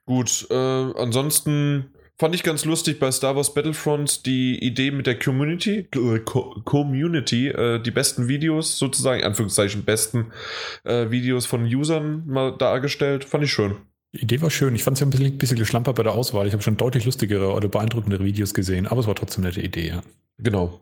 Gut, 0.07 0.47
äh, 0.51 0.55
ansonsten 0.55 1.91
fand 2.18 2.35
ich 2.35 2.43
ganz 2.43 2.64
lustig 2.64 2.99
bei 3.01 3.11
Star 3.11 3.35
Wars 3.35 3.55
Battlefront 3.55 4.26
die 4.26 4.59
Idee 4.64 4.91
mit 4.91 5.07
der 5.07 5.18
Community, 5.18 5.89
äh, 5.95 6.18
Co 6.20 6.61
Community, 6.64 7.49
äh, 7.49 7.81
die 7.83 7.91
besten 7.91 8.28
Videos, 8.28 8.78
sozusagen, 8.78 9.20
in 9.20 9.26
Anführungszeichen 9.26 9.85
besten 9.85 10.33
äh, 10.85 11.11
Videos 11.11 11.47
von 11.47 11.64
Usern 11.64 12.24
mal 12.26 12.53
dargestellt. 12.57 13.24
Fand 13.24 13.45
ich 13.45 13.53
schön. 13.53 13.76
Die 14.12 14.22
Idee 14.22 14.41
war 14.43 14.51
schön. 14.51 14.74
Ich 14.74 14.83
fand 14.85 14.97
es 14.97 15.01
ja 15.01 15.07
ein 15.07 15.11
bisschen, 15.11 15.39
bisschen 15.39 15.59
geschlampert 15.59 15.97
bei 15.97 16.03
der 16.03 16.12
Auswahl. 16.12 16.47
Ich 16.47 16.53
habe 16.53 16.62
schon 16.62 16.76
deutlich 16.76 17.05
lustigere 17.05 17.53
oder 17.53 17.68
beeindruckendere 17.68 18.24
Videos 18.24 18.55
gesehen, 18.55 18.87
aber 18.87 19.01
es 19.01 19.07
war 19.07 19.14
trotzdem 19.14 19.45
eine 19.45 19.55
nette 19.55 19.62
Idee, 19.62 19.89
ja. 19.89 20.03
Genau. 20.39 20.81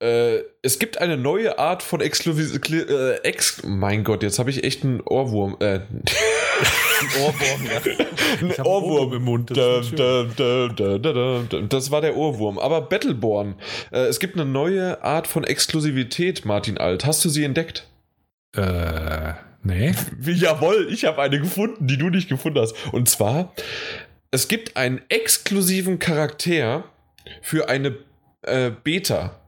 Äh, 0.00 0.44
es 0.62 0.78
gibt 0.78 0.98
eine 0.98 1.16
neue 1.16 1.58
Art 1.58 1.82
von 1.82 2.00
Exklusiv... 2.00 2.58
Äh, 2.70 3.16
Ex 3.22 3.62
mein 3.64 4.04
Gott, 4.04 4.22
jetzt 4.22 4.38
habe 4.38 4.50
ich 4.50 4.64
echt 4.64 4.84
einen 4.84 5.00
Ohrwurm. 5.00 5.56
Äh, 5.60 5.80
Ohrwurm, 7.20 7.66
ja. 7.66 8.06
ein 8.56 8.66
Ohrwurm 8.66 9.12
im 9.12 9.22
Mund, 9.22 9.50
das 9.50 9.90
Da, 9.90 10.24
da, 10.24 10.68
da, 10.68 11.90
war 11.90 12.00
der 12.00 12.16
Ohrwurm. 12.16 12.58
Aber 12.58 12.80
Battleborn. 12.82 13.56
Äh, 13.92 14.06
es 14.06 14.20
gibt 14.20 14.34
eine 14.34 14.44
neue 14.44 15.02
Art 15.04 15.26
von 15.26 15.44
Exklusivität, 15.44 16.44
Martin 16.44 16.78
Alt. 16.78 17.04
Hast 17.04 17.24
du 17.24 17.28
sie 17.28 17.44
entdeckt? 17.44 17.86
Äh, 18.56 19.34
Nee. 19.62 19.94
Jawohl, 20.22 20.88
ich 20.90 21.04
habe 21.04 21.20
eine 21.20 21.38
gefunden, 21.38 21.86
die 21.86 21.98
du 21.98 22.08
nicht 22.08 22.28
gefunden 22.28 22.60
hast. 22.60 22.74
Und 22.92 23.08
zwar, 23.08 23.52
es 24.30 24.48
gibt 24.48 24.76
einen 24.76 25.02
exklusiven 25.08 25.98
Charakter 25.98 26.84
für 27.42 27.68
eine 27.68 27.96
äh, 28.42 28.70
Beta. 28.70 29.39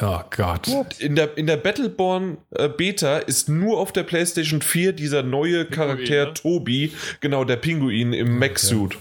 Oh 0.00 0.20
Gott. 0.30 0.68
In 0.98 1.14
der, 1.14 1.36
in 1.38 1.46
der 1.46 1.56
Battleborn 1.56 2.38
äh, 2.50 2.68
Beta 2.68 3.18
ist 3.18 3.48
nur 3.48 3.78
auf 3.78 3.92
der 3.92 4.02
PlayStation 4.02 4.60
4 4.60 4.92
dieser 4.92 5.22
neue 5.22 5.66
Charakter 5.66 6.26
ne? 6.26 6.34
Tobi, 6.34 6.92
genau 7.20 7.44
der 7.44 7.56
Pinguin 7.56 8.12
im 8.12 8.38
Mech-Suit. 8.38 8.96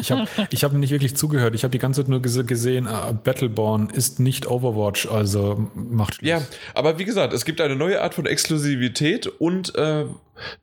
Ich 0.00 0.10
habe 0.10 0.26
ich 0.50 0.64
hab 0.64 0.72
nicht 0.72 0.90
wirklich 0.90 1.16
zugehört. 1.16 1.54
Ich 1.54 1.62
habe 1.62 1.70
die 1.70 1.78
ganze 1.78 2.00
Zeit 2.00 2.08
nur 2.08 2.20
gese- 2.20 2.44
gesehen, 2.44 2.86
äh, 2.86 3.12
Battleborn 3.12 3.90
ist 3.90 4.20
nicht 4.20 4.46
Overwatch, 4.50 5.06
also 5.06 5.68
macht 5.74 6.14
Schluss. 6.14 6.28
Ja, 6.28 6.40
aber 6.72 6.98
wie 6.98 7.04
gesagt, 7.04 7.34
es 7.34 7.44
gibt 7.44 7.60
eine 7.60 7.76
neue 7.76 8.00
Art 8.00 8.14
von 8.14 8.24
Exklusivität 8.24 9.26
und 9.26 9.74
äh, 9.74 10.06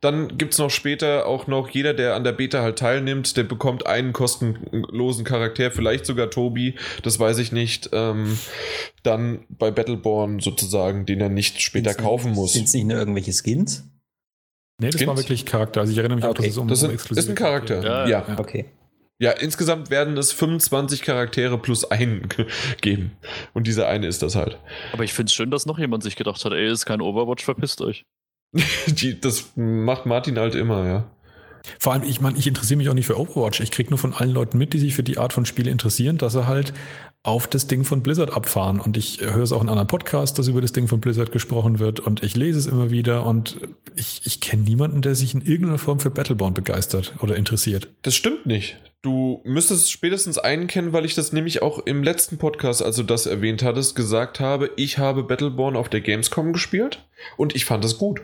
dann 0.00 0.36
gibt 0.36 0.54
es 0.54 0.58
noch 0.58 0.70
später 0.70 1.26
auch 1.26 1.46
noch 1.46 1.68
jeder, 1.68 1.94
der 1.94 2.16
an 2.16 2.24
der 2.24 2.32
Beta 2.32 2.60
halt 2.62 2.78
teilnimmt, 2.80 3.36
der 3.36 3.44
bekommt 3.44 3.86
einen 3.86 4.12
kostenlosen 4.12 5.24
Charakter, 5.24 5.70
vielleicht 5.70 6.06
sogar 6.06 6.30
Tobi, 6.30 6.74
das 7.04 7.20
weiß 7.20 7.38
ich 7.38 7.52
nicht, 7.52 7.90
ähm, 7.92 8.36
dann 9.04 9.44
bei 9.48 9.70
Battleborn 9.70 10.40
sozusagen, 10.40 11.06
den 11.06 11.20
er 11.20 11.28
nicht 11.28 11.60
später 11.62 11.90
Sind's 11.90 12.02
kaufen 12.04 12.30
nicht- 12.32 12.36
muss. 12.36 12.52
Sind's 12.54 12.74
nicht 12.74 12.86
nur 12.86 12.98
irgendwelche 12.98 13.32
Skins? 13.32 13.84
Nee, 14.80 14.88
das 14.90 14.96
Skins? 14.96 15.06
war 15.08 15.16
wirklich 15.16 15.46
Charakter. 15.46 15.82
Also 15.82 15.92
ich 15.92 15.98
erinnere 15.98 16.16
mich 16.16 16.24
auch, 16.24 16.30
Okay. 16.30 16.42
dass 16.42 16.50
es 16.50 16.58
um, 16.58 16.66
Das 16.66 16.78
um 16.82 16.88
sind, 16.88 16.94
exklusive 16.94 17.20
ist 17.24 17.28
ein 17.30 17.36
Charakter, 17.36 17.80
Ja, 17.84 18.08
ja. 18.08 18.24
Ja. 18.28 18.38
Okay. 18.38 18.64
Ja, 19.20 19.30
insgesamt 19.30 19.90
werden 19.90 20.16
es 20.16 20.32
25 20.32 21.02
Charaktere 21.02 21.56
plus 21.58 21.84
einen 21.84 22.28
geben. 22.80 23.12
Und 23.52 23.66
dieser 23.66 23.88
eine 23.88 24.06
ist 24.06 24.22
das 24.22 24.34
halt. 24.34 24.58
Aber 24.92 25.04
ich 25.04 25.12
finde 25.12 25.28
es 25.28 25.34
schön, 25.34 25.50
dass 25.50 25.66
noch 25.66 25.78
jemand 25.78 26.02
sich 26.02 26.16
gedacht 26.16 26.44
hat, 26.44 26.52
ey, 26.52 26.70
ist 26.70 26.84
kein 26.86 27.00
Overwatch, 27.00 27.44
verpisst 27.44 27.80
euch. 27.80 28.04
Die, 28.86 29.20
das 29.20 29.52
macht 29.56 30.06
Martin 30.06 30.38
halt 30.38 30.54
immer, 30.54 30.86
ja. 30.86 31.10
Vor 31.78 31.92
allem, 31.92 32.02
ich 32.02 32.20
meine, 32.20 32.38
ich 32.38 32.46
interessiere 32.46 32.78
mich 32.78 32.88
auch 32.88 32.94
nicht 32.94 33.06
für 33.06 33.18
Overwatch. 33.18 33.60
Ich 33.60 33.70
kriege 33.70 33.90
nur 33.90 33.98
von 33.98 34.14
allen 34.14 34.30
Leuten 34.30 34.58
mit, 34.58 34.72
die 34.72 34.78
sich 34.78 34.94
für 34.94 35.02
die 35.02 35.18
Art 35.18 35.32
von 35.32 35.46
Spiele 35.46 35.70
interessieren, 35.70 36.18
dass 36.18 36.32
sie 36.34 36.46
halt 36.46 36.72
auf 37.22 37.46
das 37.46 37.66
Ding 37.66 37.84
von 37.84 38.02
Blizzard 38.02 38.34
abfahren. 38.34 38.80
Und 38.80 38.96
ich 38.98 39.20
höre 39.20 39.42
es 39.42 39.52
auch 39.52 39.62
in 39.62 39.70
anderen 39.70 39.88
Podcasts, 39.88 40.36
dass 40.36 40.46
über 40.46 40.60
das 40.60 40.72
Ding 40.72 40.88
von 40.88 41.00
Blizzard 41.00 41.32
gesprochen 41.32 41.78
wird. 41.78 42.00
Und 42.00 42.22
ich 42.22 42.36
lese 42.36 42.58
es 42.58 42.66
immer 42.66 42.90
wieder. 42.90 43.24
Und 43.26 43.56
ich, 43.96 44.22
ich 44.24 44.40
kenne 44.40 44.62
niemanden, 44.62 45.00
der 45.00 45.14
sich 45.14 45.34
in 45.34 45.40
irgendeiner 45.40 45.78
Form 45.78 46.00
für 46.00 46.10
Battleborn 46.10 46.52
begeistert 46.52 47.14
oder 47.20 47.36
interessiert. 47.36 47.88
Das 48.02 48.14
stimmt 48.14 48.44
nicht. 48.44 48.76
Du 49.00 49.42
müsstest 49.44 49.90
spätestens 49.90 50.38
einen 50.38 50.66
kennen, 50.66 50.94
weil 50.94 51.04
ich 51.04 51.14
das 51.14 51.32
nämlich 51.32 51.60
auch 51.60 51.78
im 51.80 52.02
letzten 52.02 52.38
Podcast, 52.38 52.82
als 52.82 52.96
du 52.96 53.02
das 53.02 53.26
erwähnt 53.26 53.62
hattest, 53.62 53.96
gesagt 53.96 54.40
habe, 54.40 54.70
ich 54.76 54.96
habe 54.96 55.24
Battleborn 55.24 55.76
auf 55.76 55.90
der 55.90 56.00
Gamescom 56.00 56.54
gespielt 56.54 57.06
und 57.36 57.54
ich 57.54 57.66
fand 57.66 57.84
es 57.84 57.98
gut. 57.98 58.22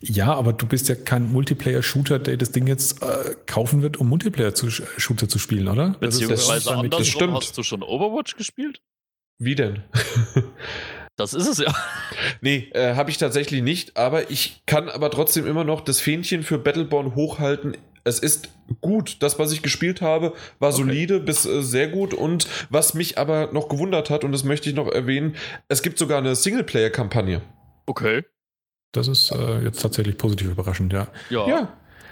Ja, 0.00 0.32
aber 0.34 0.52
du 0.52 0.66
bist 0.66 0.88
ja 0.88 0.94
kein 0.94 1.32
Multiplayer-Shooter, 1.32 2.18
der 2.18 2.36
das 2.36 2.52
Ding 2.52 2.66
jetzt 2.66 3.02
äh, 3.02 3.34
kaufen 3.46 3.82
wird, 3.82 3.96
um 3.96 4.08
Multiplayer-Shooter 4.08 5.28
zu 5.28 5.38
spielen, 5.38 5.68
oder? 5.68 5.96
Das 6.00 6.20
ja 6.20 6.28
Beziehungsweise 6.28 6.66
wirklich- 6.66 6.84
andersrum, 6.84 7.04
stimmt. 7.06 7.34
hast 7.34 7.58
du 7.58 7.62
schon 7.62 7.82
Overwatch 7.82 8.36
gespielt? 8.36 8.80
Wie 9.38 9.54
denn? 9.54 9.82
Das 11.16 11.32
ist 11.32 11.46
es 11.46 11.58
ja. 11.58 11.72
nee, 12.40 12.70
äh, 12.72 12.96
habe 12.96 13.08
ich 13.08 13.18
tatsächlich 13.18 13.62
nicht, 13.62 13.96
aber 13.96 14.32
ich 14.32 14.64
kann 14.66 14.88
aber 14.88 15.10
trotzdem 15.12 15.46
immer 15.46 15.62
noch 15.62 15.80
das 15.80 16.00
Fähnchen 16.00 16.42
für 16.42 16.58
Battleborn 16.58 17.14
hochhalten. 17.14 17.76
Es 18.02 18.18
ist 18.18 18.48
gut. 18.80 19.18
Das, 19.22 19.38
was 19.38 19.52
ich 19.52 19.62
gespielt 19.62 20.00
habe, 20.02 20.32
war 20.58 20.72
solide 20.72 21.20
bis 21.20 21.46
äh, 21.46 21.62
sehr 21.62 21.86
gut. 21.86 22.14
Und 22.14 22.48
was 22.68 22.94
mich 22.94 23.16
aber 23.16 23.50
noch 23.52 23.68
gewundert 23.68 24.10
hat, 24.10 24.24
und 24.24 24.32
das 24.32 24.42
möchte 24.42 24.68
ich 24.68 24.74
noch 24.74 24.88
erwähnen, 24.90 25.36
es 25.68 25.82
gibt 25.82 25.98
sogar 25.98 26.18
eine 26.18 26.34
Singleplayer-Kampagne. 26.34 27.42
Okay. 27.86 28.24
Das 28.94 29.08
ist 29.08 29.32
äh, 29.32 29.60
jetzt 29.64 29.82
tatsächlich 29.82 30.16
positiv 30.16 30.50
überraschend, 30.50 30.92
ja. 30.92 31.08
Ja. 31.28 31.46
Ja, 31.48 31.68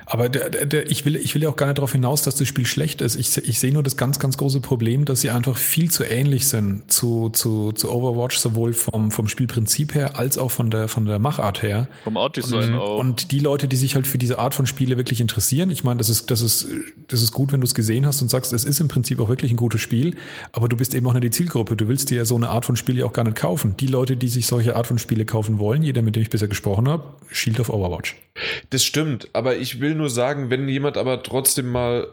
Aber 0.06 0.28
der, 0.28 0.50
der, 0.50 0.66
der, 0.66 0.90
ich, 0.90 1.04
will, 1.04 1.16
ich 1.16 1.34
will 1.34 1.42
ja 1.42 1.48
auch 1.48 1.56
gar 1.56 1.66
nicht 1.66 1.78
darauf 1.78 1.92
hinaus, 1.92 2.22
dass 2.22 2.34
das 2.34 2.48
Spiel 2.48 2.66
schlecht 2.66 3.00
ist. 3.00 3.16
Ich, 3.16 3.36
ich 3.36 3.58
sehe 3.58 3.72
nur 3.72 3.82
das 3.82 3.96
ganz, 3.96 4.18
ganz 4.18 4.36
große 4.36 4.60
Problem, 4.60 5.04
dass 5.04 5.20
sie 5.20 5.30
einfach 5.30 5.56
viel 5.56 5.90
zu 5.90 6.04
ähnlich 6.04 6.48
sind 6.48 6.90
zu, 6.92 7.30
zu, 7.30 7.72
zu 7.72 7.90
Overwatch, 7.90 8.38
sowohl 8.38 8.72
vom, 8.72 9.10
vom 9.10 9.28
Spielprinzip 9.28 9.94
her 9.94 10.18
als 10.18 10.38
auch 10.38 10.50
von 10.50 10.70
der, 10.70 10.88
von 10.88 11.04
der 11.06 11.18
Machart 11.18 11.62
her. 11.62 11.88
Vom 12.04 12.16
Art 12.16 12.36
Design 12.36 12.74
Und, 12.74 12.78
auch. 12.80 12.98
und 12.98 13.32
die 13.32 13.38
Leute, 13.38 13.68
die 13.68 13.76
sich 13.76 13.94
halt 13.94 14.06
für 14.06 14.18
diese 14.18 14.38
Art 14.38 14.54
von 14.54 14.66
Spiele 14.66 14.96
wirklich 14.96 15.20
interessieren, 15.20 15.70
ich 15.70 15.84
meine, 15.84 15.98
das 15.98 16.08
ist, 16.08 16.30
das 16.30 16.40
ist, 16.40 16.66
das 17.08 17.22
ist 17.22 17.32
gut, 17.32 17.52
wenn 17.52 17.60
du 17.60 17.66
es 17.66 17.74
gesehen 17.74 18.06
hast 18.06 18.22
und 18.22 18.28
sagst, 18.28 18.52
es 18.52 18.64
ist 18.64 18.80
im 18.80 18.88
Prinzip 18.88 19.20
auch 19.20 19.28
wirklich 19.28 19.50
ein 19.50 19.56
gutes 19.56 19.80
Spiel, 19.80 20.16
aber 20.52 20.68
du 20.68 20.76
bist 20.76 20.94
eben 20.94 21.06
auch 21.06 21.12
nicht 21.12 21.24
die 21.24 21.30
Zielgruppe. 21.30 21.76
Du 21.76 21.88
willst 21.88 22.10
dir 22.10 22.24
so 22.26 22.36
eine 22.36 22.48
Art 22.48 22.64
von 22.64 22.76
Spiel 22.76 22.98
ja 22.98 23.06
auch 23.06 23.12
gar 23.12 23.24
nicht 23.24 23.36
kaufen. 23.36 23.76
Die 23.78 23.86
Leute, 23.86 24.16
die 24.16 24.28
sich 24.28 24.46
solche 24.46 24.76
Art 24.76 24.86
von 24.86 24.98
Spiele 24.98 25.24
kaufen 25.24 25.58
wollen, 25.58 25.82
jeder, 25.82 26.02
mit 26.02 26.16
dem 26.16 26.22
ich 26.22 26.30
bisher 26.30 26.48
gesprochen 26.48 26.88
habe, 26.88 27.04
schielt 27.30 27.60
auf 27.60 27.70
Overwatch. 27.70 28.16
das 28.70 28.84
stimmt. 28.84 29.28
Aber 29.32 29.56
ich 29.56 29.80
will 29.80 29.91
nur 29.94 30.10
sagen, 30.10 30.50
wenn 30.50 30.68
jemand 30.68 30.96
aber 30.96 31.22
trotzdem 31.22 31.70
mal 31.70 32.08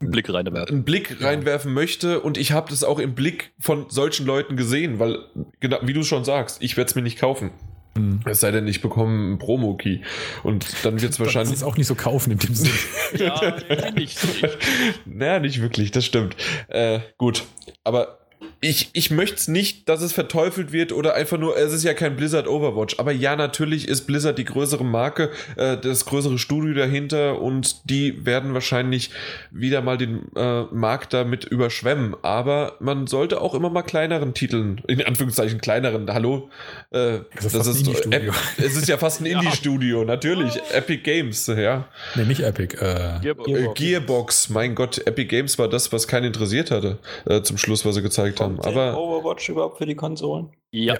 einen 0.00 0.10
Blick 0.10 0.32
reinwerfen. 0.32 0.74
einen 0.74 0.84
Blick 0.84 1.22
reinwerfen 1.22 1.72
möchte 1.72 2.20
und 2.20 2.36
ich 2.36 2.52
habe 2.52 2.70
das 2.70 2.84
auch 2.84 2.98
im 2.98 3.14
Blick 3.14 3.52
von 3.58 3.86
solchen 3.88 4.26
Leuten 4.26 4.56
gesehen, 4.56 4.98
weil, 4.98 5.18
genau, 5.60 5.78
wie 5.82 5.92
du 5.92 6.02
schon 6.02 6.24
sagst, 6.24 6.62
ich 6.62 6.76
werde 6.76 6.90
es 6.90 6.94
mir 6.94 7.02
nicht 7.02 7.18
kaufen. 7.18 7.50
Hm. 7.96 8.20
Es 8.24 8.40
sei 8.40 8.50
denn, 8.50 8.66
ich 8.68 8.80
bekomme 8.80 9.12
einen 9.12 9.38
Promo-Key. 9.38 10.00
Und 10.42 10.66
dann 10.82 11.00
wird 11.00 11.12
es 11.12 11.20
Wahrscheinlich 11.20 11.54
ist 11.54 11.62
auch 11.62 11.76
nicht 11.76 11.86
so 11.86 11.94
kaufen 11.94 12.32
in 12.32 12.38
dem 12.38 12.54
Sinne. 12.54 12.72
Ja, 13.18 13.56
nicht 13.92 14.18
naja, 15.04 15.40
nicht 15.40 15.60
wirklich, 15.60 15.90
das 15.90 16.04
stimmt. 16.04 16.36
Äh, 16.68 17.00
gut. 17.18 17.44
Aber 17.84 18.21
ich, 18.64 18.90
ich 18.92 19.10
möchte 19.10 19.34
es 19.34 19.48
nicht, 19.48 19.88
dass 19.88 20.02
es 20.02 20.12
verteufelt 20.12 20.70
wird 20.70 20.92
oder 20.92 21.14
einfach 21.14 21.36
nur, 21.36 21.56
es 21.56 21.72
ist 21.72 21.82
ja 21.82 21.94
kein 21.94 22.14
Blizzard 22.14 22.46
Overwatch. 22.46 22.94
Aber 23.00 23.10
ja, 23.10 23.34
natürlich 23.34 23.88
ist 23.88 24.02
Blizzard 24.02 24.38
die 24.38 24.44
größere 24.44 24.84
Marke, 24.84 25.30
äh, 25.56 25.76
das 25.76 26.04
größere 26.04 26.38
Studio 26.38 26.72
dahinter 26.72 27.40
und 27.40 27.90
die 27.90 28.24
werden 28.24 28.54
wahrscheinlich 28.54 29.10
wieder 29.50 29.82
mal 29.82 29.98
den 29.98 30.30
äh, 30.36 30.62
Markt 30.70 31.12
damit 31.12 31.44
überschwemmen. 31.44 32.14
Aber 32.22 32.76
man 32.78 33.08
sollte 33.08 33.40
auch 33.40 33.54
immer 33.54 33.68
mal 33.68 33.82
kleineren 33.82 34.32
Titeln, 34.32 34.80
in 34.86 35.02
Anführungszeichen 35.02 35.60
kleineren, 35.60 36.08
hallo, 36.14 36.48
äh, 36.90 37.18
Das 37.34 37.46
ist 37.46 37.56
fast 37.56 37.68
ein 37.68 37.76
Indie-Studio. 37.78 38.32
es 38.58 38.76
ist 38.76 38.88
ja 38.88 38.96
fast 38.96 39.20
ein 39.22 39.26
Indie-Studio, 39.26 40.04
natürlich. 40.04 40.54
Epic 40.72 41.02
Games, 41.02 41.48
ja. 41.48 41.88
nee, 42.14 42.22
nicht 42.22 42.42
Epic. 42.42 42.76
Äh, 42.76 43.18
Gearbox. 43.22 43.48
Äh, 43.48 43.52
Gearbox. 43.52 43.80
Gearbox, 43.80 44.48
mein 44.50 44.76
Gott, 44.76 45.04
Epic 45.04 45.26
Games 45.26 45.58
war 45.58 45.68
das, 45.68 45.92
was 45.92 46.06
keinen 46.06 46.26
interessiert 46.26 46.70
hatte, 46.70 46.98
äh, 47.26 47.42
zum 47.42 47.58
Schluss, 47.58 47.84
was 47.84 47.96
sie 47.96 48.02
gezeigt 48.02 48.40
haben. 48.40 48.51
Kommt 48.56 48.74
denn 48.76 48.78
Aber 48.88 48.98
Overwatch 48.98 49.48
überhaupt 49.48 49.78
für 49.78 49.86
die 49.86 49.94
Konsolen? 49.94 50.50
Ja. 50.72 50.96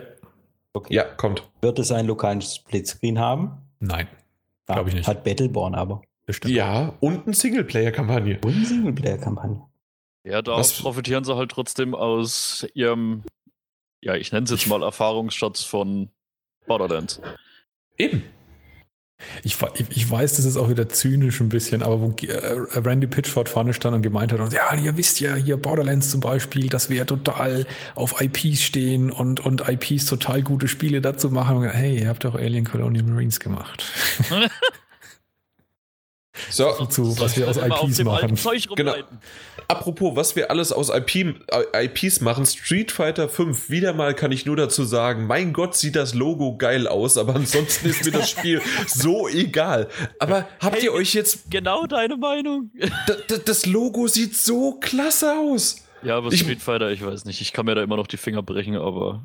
Okay. 0.75 0.95
ja, 0.95 1.05
kommt. 1.05 1.49
Wird 1.61 1.79
es 1.79 1.93
einen 1.93 2.09
lokalen 2.09 2.41
Splitscreen 2.41 3.19
haben? 3.19 3.59
nein, 3.81 4.09
Ah, 4.69 4.75
Glaub 4.75 4.89
ich 4.89 4.95
nicht. 4.95 5.07
Hat 5.09 5.25
Battleborn 5.25 5.75
aber. 5.75 6.03
bestimmt. 6.25 6.55
Ja, 6.55 6.95
und 7.01 7.27
eine 7.27 7.35
Singleplayer-Kampagne. 7.35 8.39
Und 8.45 8.55
eine 8.55 8.65
Singleplayer-Kampagne. 8.65 9.61
Ja, 10.25 10.41
da 10.41 10.57
Was- 10.57 10.81
profitieren 10.81 11.25
sie 11.25 11.35
halt 11.37 11.51
trotzdem 11.51 11.95
aus 11.95 12.67
ihrem, 12.75 13.25
ja, 14.01 14.15
ich 14.15 14.31
nenne 14.33 14.45
es 14.45 14.51
jetzt 14.51 14.67
mal 14.69 14.83
Erfahrungsschatz 14.83 15.65
von 15.65 16.11
Borderlands. 16.67 17.21
Eben. 17.99 18.23
Ich, 19.45 19.57
ich- 19.91 20.11
weiß, 20.11 20.37
das 20.37 20.45
ist 20.45 20.57
auch 20.57 20.69
wieder 20.69 20.89
zynisch 20.89 21.41
ein 21.41 21.49
bisschen, 21.49 21.83
aber 21.83 22.01
wo 22.01 22.15
äh, 22.27 22.79
Randy 22.79 23.07
Pitchford 23.07 23.49
vorne 23.49 23.73
stand 23.73 23.95
und 23.97 24.03
gemeint 24.03 24.33
hat, 24.33 24.41
und, 24.41 24.53
ja, 24.53 24.75
ihr 24.75 24.97
wisst 24.97 25.21
ja, 25.21 25.35
hier 25.35 25.57
Borderlands 25.57 26.11
zum 26.11 26.21
Beispiel, 26.21 26.69
dass 26.69 26.91
wir 26.91 26.99
ja 26.99 27.05
total 27.05 27.67
auf 27.95 28.21
IPs 28.21 28.63
stehen 28.63 29.11
und, 29.11 29.41
und 29.41 29.69
IPs 29.69 30.07
total 30.07 30.43
gute 30.43 30.69
Spiele 30.69 31.01
dazu 31.01 31.31
machen. 31.31 31.63
Hey, 31.69 32.01
ihr 32.01 32.09
habt 32.09 32.25
doch 32.25 32.35
Alien 32.35 32.65
Colonial 32.65 33.05
Marines 33.05 33.41
gemacht. 33.41 33.85
So, 36.51 36.73
Zu, 36.87 37.19
was 37.19 37.37
wir 37.37 37.49
aus 37.49 37.57
IPs 37.57 38.03
machen. 38.05 38.37
Zeug 38.37 38.67
Genau. 38.77 38.95
apropos, 39.69 40.17
was 40.17 40.37
wir 40.37 40.51
alles 40.51 40.73
aus 40.73 40.89
IP, 40.91 41.15
äh, 41.49 41.85
IPs 41.87 42.21
machen, 42.21 42.47
Street 42.47 42.93
Fighter 42.93 43.29
5, 43.29 43.71
wieder 43.71 43.93
mal 43.93 44.15
kann 44.15 44.33
ich 44.33 44.47
nur 44.47 44.57
dazu 44.57 44.85
sagen, 44.85 45.27
mein 45.27 45.53
Gott, 45.53 45.77
sieht 45.77 45.97
das 45.97 46.15
Logo 46.15 46.57
geil 46.57 46.87
aus, 46.87 47.17
aber 47.19 47.35
ansonsten 47.37 47.89
ist 47.89 48.05
mir 48.05 48.13
das 48.13 48.31
Spiel 48.31 48.61
so 48.87 49.29
egal. 49.29 49.89
Aber 50.19 50.49
habt 50.61 50.77
Hey, 50.77 50.85
ihr 50.85 50.93
euch 50.93 51.15
jetzt, 51.15 51.51
Genau 51.51 51.87
deine 51.87 52.17
Meinung. 52.17 52.71
das 53.45 53.67
Logo 53.67 54.07
sieht 54.07 54.37
so 54.37 54.79
klasse 54.81 55.35
aus. 55.39 55.77
Ja, 56.03 56.17
aber 56.17 56.33
Street 56.33 56.61
Fighter, 56.61 56.91
ich 56.91 57.05
weiß 57.05 57.25
nicht. 57.27 57.41
Ich 57.41 57.53
kann 57.53 57.65
mir 57.67 57.75
da 57.77 57.83
immer 57.83 57.97
noch 57.97 58.07
die 58.09 58.17
Finger 58.17 58.43
brechen, 58.43 58.77
aber 58.77 59.23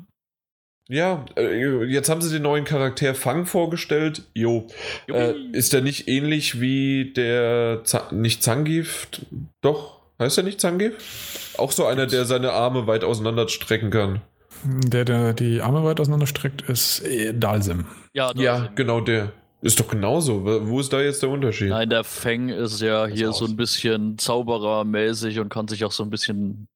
Ja, 0.88 1.26
äh, 1.36 1.84
jetzt 1.84 2.08
haben 2.08 2.22
sie 2.22 2.32
den 2.32 2.42
neuen 2.42 2.64
Charakter 2.64 3.14
Fang 3.14 3.44
vorgestellt. 3.44 4.22
Jo. 4.34 4.66
Äh, 5.06 5.34
ist 5.52 5.74
der 5.74 5.82
nicht 5.82 6.08
ähnlich 6.08 6.60
wie 6.60 7.12
der 7.12 7.82
Z 7.84 8.12
nicht 8.12 8.42
Zangief? 8.42 9.06
Doch, 9.60 10.00
heißt 10.18 10.38
er 10.38 10.44
nicht 10.44 10.60
Zangief? 10.60 11.54
Auch 11.58 11.72
so 11.72 11.84
einer, 11.84 12.06
der 12.06 12.24
seine 12.24 12.52
Arme 12.52 12.86
weit 12.86 13.04
auseinander 13.04 13.48
strecken 13.48 13.90
kann. 13.90 14.22
Der, 14.64 15.04
der 15.04 15.34
die 15.34 15.60
Arme 15.60 15.84
weit 15.84 16.00
auseinanderstreckt, 16.00 16.62
ist 16.62 17.00
äh, 17.06 17.34
Dalsim. 17.34 17.84
ja, 18.14 18.32
da 18.32 18.42
Ja, 18.42 18.68
genau 18.74 19.00
der. 19.00 19.32
Ist 19.60 19.78
doch 19.80 19.88
genauso. 19.88 20.44
Wo 20.44 20.68
wo 20.68 20.80
ist 20.80 20.92
da 20.92 21.00
jetzt 21.00 21.22
der 21.22 21.30
Unterschied? 21.30 21.68
Nein, 21.70 21.90
der 21.90 22.04
Feng 22.04 22.48
ist 22.48 22.80
ja 22.80 23.06
hier 23.06 23.30
aus. 23.30 23.38
so 23.38 23.44
ein 23.44 23.56
bisschen 23.56 24.16
Zauberermäßig 24.16 25.38
und 25.40 25.48
kann 25.48 25.66
sich 25.68 25.84
auch 25.84 25.92
so 25.92 26.04
ein 26.04 26.10
bisschen 26.10 26.68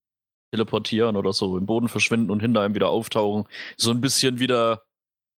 teleportieren 0.53 1.17
oder 1.17 1.33
so 1.33 1.57
im 1.57 1.67
Boden 1.67 1.89
verschwinden 1.89 2.31
und 2.31 2.41
hinter 2.41 2.61
einem 2.61 2.75
wieder 2.75 2.91
auftauchen. 2.91 3.49
So 3.77 3.91
ein 3.91 4.01
bisschen 4.01 4.39
wie 4.39 4.47
der 4.47 4.83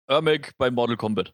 Ermac 0.06 0.52
bei 0.58 0.70
Mortal 0.70 0.96
Kombat. 0.96 1.32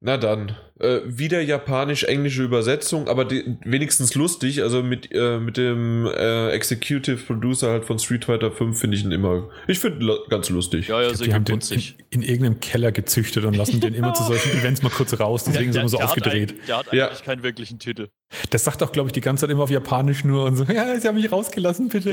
Na 0.00 0.16
dann. 0.16 0.56
Äh, 0.78 1.00
wieder 1.06 1.40
japanisch-englische 1.40 2.42
Übersetzung, 2.42 3.08
aber 3.08 3.24
die, 3.24 3.56
wenigstens 3.64 4.14
lustig. 4.14 4.62
Also 4.62 4.82
mit, 4.82 5.08
äh, 5.10 5.38
mit 5.38 5.56
dem 5.56 6.04
äh, 6.06 6.50
Executive 6.50 7.16
Producer 7.16 7.70
halt 7.70 7.86
von 7.86 7.98
Street 7.98 8.26
Fighter 8.26 8.52
5 8.52 8.78
finde 8.78 8.96
ich 8.98 9.02
ihn 9.04 9.10
immer. 9.10 9.48
Ich 9.68 9.78
finde 9.78 10.18
ganz 10.28 10.50
lustig. 10.50 10.88
Ja, 10.88 11.00
ja, 11.00 11.12
Die 11.12 11.32
haben 11.32 11.46
den 11.46 11.60
in, 11.70 11.82
in 12.10 12.22
irgendeinem 12.22 12.60
Keller 12.60 12.92
gezüchtet 12.92 13.44
und 13.46 13.56
lassen 13.56 13.80
den 13.80 13.94
immer 13.94 14.12
zu 14.12 14.22
solchen 14.24 14.50
Events 14.52 14.82
mal 14.82 14.90
kurz 14.90 15.18
raus. 15.18 15.44
Deswegen 15.44 15.72
sind 15.72 15.80
wir 15.80 15.88
so 15.88 15.98
aufgedreht. 15.98 16.50
Hat 16.52 16.68
der 16.68 16.76
hat 16.76 16.92
Ja. 16.92 17.06
eigentlich 17.06 17.24
keinen 17.24 17.42
wirklichen 17.42 17.78
Titel. 17.78 18.08
Das 18.50 18.64
sagt 18.64 18.82
auch, 18.82 18.92
glaube 18.92 19.08
ich, 19.08 19.12
die 19.14 19.20
ganze 19.22 19.42
Zeit 19.42 19.50
immer 19.50 19.62
auf 19.62 19.70
Japanisch 19.70 20.24
nur 20.24 20.44
und 20.44 20.56
so, 20.56 20.64
ja, 20.70 20.98
sie 21.00 21.08
haben 21.08 21.14
mich 21.14 21.32
rausgelassen, 21.32 21.88
bitte, 21.88 22.10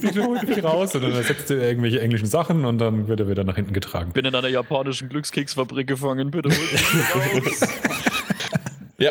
bitte, 0.00 0.24
holt 0.24 0.48
mich 0.48 0.64
raus. 0.64 0.94
Und 0.94 1.02
dann 1.02 1.12
ersetzt 1.12 1.50
er 1.50 1.60
irgendwelche 1.68 2.00
englischen 2.00 2.26
Sachen 2.28 2.64
und 2.64 2.78
dann 2.78 3.08
wird 3.08 3.20
er 3.20 3.28
wieder 3.28 3.44
nach 3.44 3.56
hinten 3.56 3.74
getragen. 3.74 4.12
Bin 4.12 4.24
in 4.24 4.34
einer 4.34 4.48
japanischen 4.48 5.10
Glückskeksfabrik 5.10 5.86
gefangen, 5.86 6.30
bitte 6.30 6.48
holt 6.48 6.72
mich 6.72 7.44
raus. 7.62 7.68
Ja. 8.98 9.10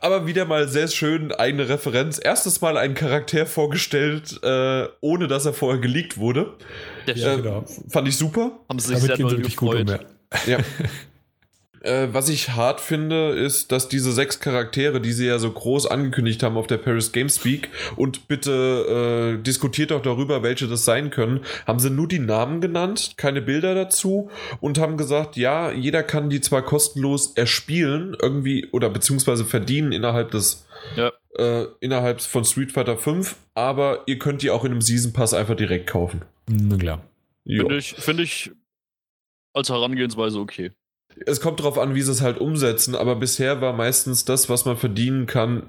Aber 0.00 0.26
wieder 0.26 0.44
mal 0.44 0.68
sehr 0.68 0.86
schön 0.88 1.32
eine 1.32 1.68
Referenz. 1.68 2.20
Erstes 2.22 2.60
Mal 2.60 2.76
einen 2.76 2.94
Charakter 2.94 3.46
vorgestellt, 3.46 4.38
äh, 4.44 4.86
ohne 5.00 5.26
dass 5.26 5.44
er 5.44 5.52
vorher 5.52 5.80
geleakt 5.80 6.18
wurde. 6.18 6.54
Der 7.06 7.16
Ja, 7.16 7.32
Äh, 7.34 7.36
genau. 7.38 7.64
Fand 7.88 8.06
ich 8.08 8.16
super. 8.16 8.60
haben 8.68 8.78
sie 8.78 8.88
sich 8.94 8.96
Damit 8.98 9.06
sehr 9.08 9.16
gehen 9.16 9.28
sie 9.28 9.34
doll 9.34 9.38
wirklich 9.38 9.56
gut 9.56 9.74
um. 9.74 9.84
gefreut. 9.86 10.06
Ja. 10.46 10.58
Ja. 10.58 10.64
äh, 11.80 12.08
was 12.12 12.28
ich 12.28 12.50
hart 12.50 12.80
finde, 12.80 13.30
ist, 13.30 13.72
dass 13.72 13.88
diese 13.88 14.12
sechs 14.12 14.40
Charaktere, 14.40 15.00
die 15.00 15.12
sie 15.12 15.26
ja 15.26 15.38
so 15.38 15.50
groß 15.50 15.86
angekündigt 15.86 16.42
haben 16.42 16.56
auf 16.56 16.66
der 16.66 16.78
Paris 16.78 17.12
Games 17.12 17.44
Week 17.44 17.68
und 17.96 18.28
bitte 18.28 19.36
äh, 19.38 19.42
diskutiert 19.42 19.90
doch 19.90 20.02
darüber, 20.02 20.42
welche 20.42 20.68
das 20.68 20.84
sein 20.84 21.10
können, 21.10 21.40
haben 21.66 21.78
sie 21.78 21.90
nur 21.90 22.08
die 22.08 22.18
Namen 22.18 22.60
genannt, 22.60 23.14
keine 23.16 23.42
Bilder 23.42 23.74
dazu 23.74 24.30
und 24.60 24.78
haben 24.78 24.96
gesagt, 24.96 25.36
ja, 25.36 25.70
jeder 25.72 26.02
kann 26.02 26.30
die 26.30 26.40
zwar 26.40 26.62
kostenlos 26.62 27.32
erspielen, 27.36 28.16
irgendwie 28.20 28.68
oder 28.72 28.90
beziehungsweise 28.90 29.44
verdienen 29.44 29.92
innerhalb 29.92 30.30
des 30.30 30.66
Ja. 30.96 31.12
äh, 31.38 31.66
innerhalb 31.80 32.20
von 32.20 32.44
Street 32.44 32.72
Fighter 32.72 32.96
5, 32.96 33.36
aber 33.54 34.02
ihr 34.06 34.18
könnt 34.18 34.42
die 34.42 34.50
auch 34.50 34.64
in 34.64 34.72
einem 34.72 34.80
Season 34.82 35.12
Pass 35.12 35.34
einfach 35.34 35.56
direkt 35.56 35.86
kaufen. 35.86 36.22
Na 36.48 36.76
klar. 36.76 37.04
Finde 37.46 37.76
ich, 37.78 37.94
finde 37.94 38.22
ich 38.22 38.50
als 39.54 39.70
Herangehensweise 39.70 40.38
okay. 40.38 40.70
Es 41.26 41.40
kommt 41.40 41.60
darauf 41.60 41.78
an, 41.78 41.94
wie 41.94 42.02
sie 42.02 42.12
es 42.12 42.22
halt 42.22 42.38
umsetzen, 42.38 42.94
aber 42.94 43.16
bisher 43.16 43.60
war 43.60 43.72
meistens 43.72 44.24
das, 44.24 44.48
was 44.48 44.64
man 44.64 44.76
verdienen 44.76 45.26
kann, 45.26 45.64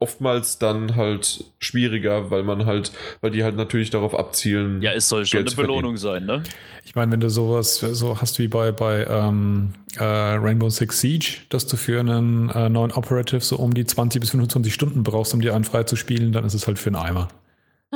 oftmals 0.00 0.58
dann 0.58 0.94
halt 0.94 1.44
schwieriger, 1.58 2.30
weil 2.30 2.44
man 2.44 2.66
halt, 2.66 2.92
weil 3.20 3.32
die 3.32 3.42
halt 3.42 3.56
natürlich 3.56 3.90
darauf 3.90 4.14
abzielen. 4.14 4.80
Ja, 4.80 4.92
es 4.92 5.08
soll 5.08 5.26
schon 5.26 5.44
Geld 5.44 5.58
eine. 5.58 5.66
Belohnung 5.66 5.96
sein, 5.96 6.24
ne? 6.24 6.42
Ich 6.84 6.94
meine, 6.94 7.12
wenn 7.12 7.20
du 7.20 7.28
sowas 7.28 7.78
so 7.78 8.20
hast 8.20 8.38
wie 8.38 8.48
bei, 8.48 8.70
bei 8.70 9.04
ähm, 9.06 9.74
äh, 9.96 10.04
Rainbow 10.04 10.70
Six 10.70 11.00
Siege, 11.00 11.38
dass 11.48 11.66
du 11.66 11.76
für 11.76 11.98
einen 11.98 12.48
äh, 12.50 12.68
neuen 12.68 12.92
Operative 12.92 13.40
so 13.40 13.56
um 13.56 13.74
die 13.74 13.84
20 13.84 14.20
bis 14.20 14.30
25 14.30 14.72
Stunden 14.72 15.02
brauchst, 15.02 15.34
um 15.34 15.40
dir 15.40 15.54
einen 15.54 15.64
frei 15.64 15.82
zu 15.82 15.96
spielen, 15.96 16.32
dann 16.32 16.44
ist 16.44 16.54
es 16.54 16.66
halt 16.66 16.78
für 16.78 16.90
einen 16.90 16.96
Eimer. 16.96 17.28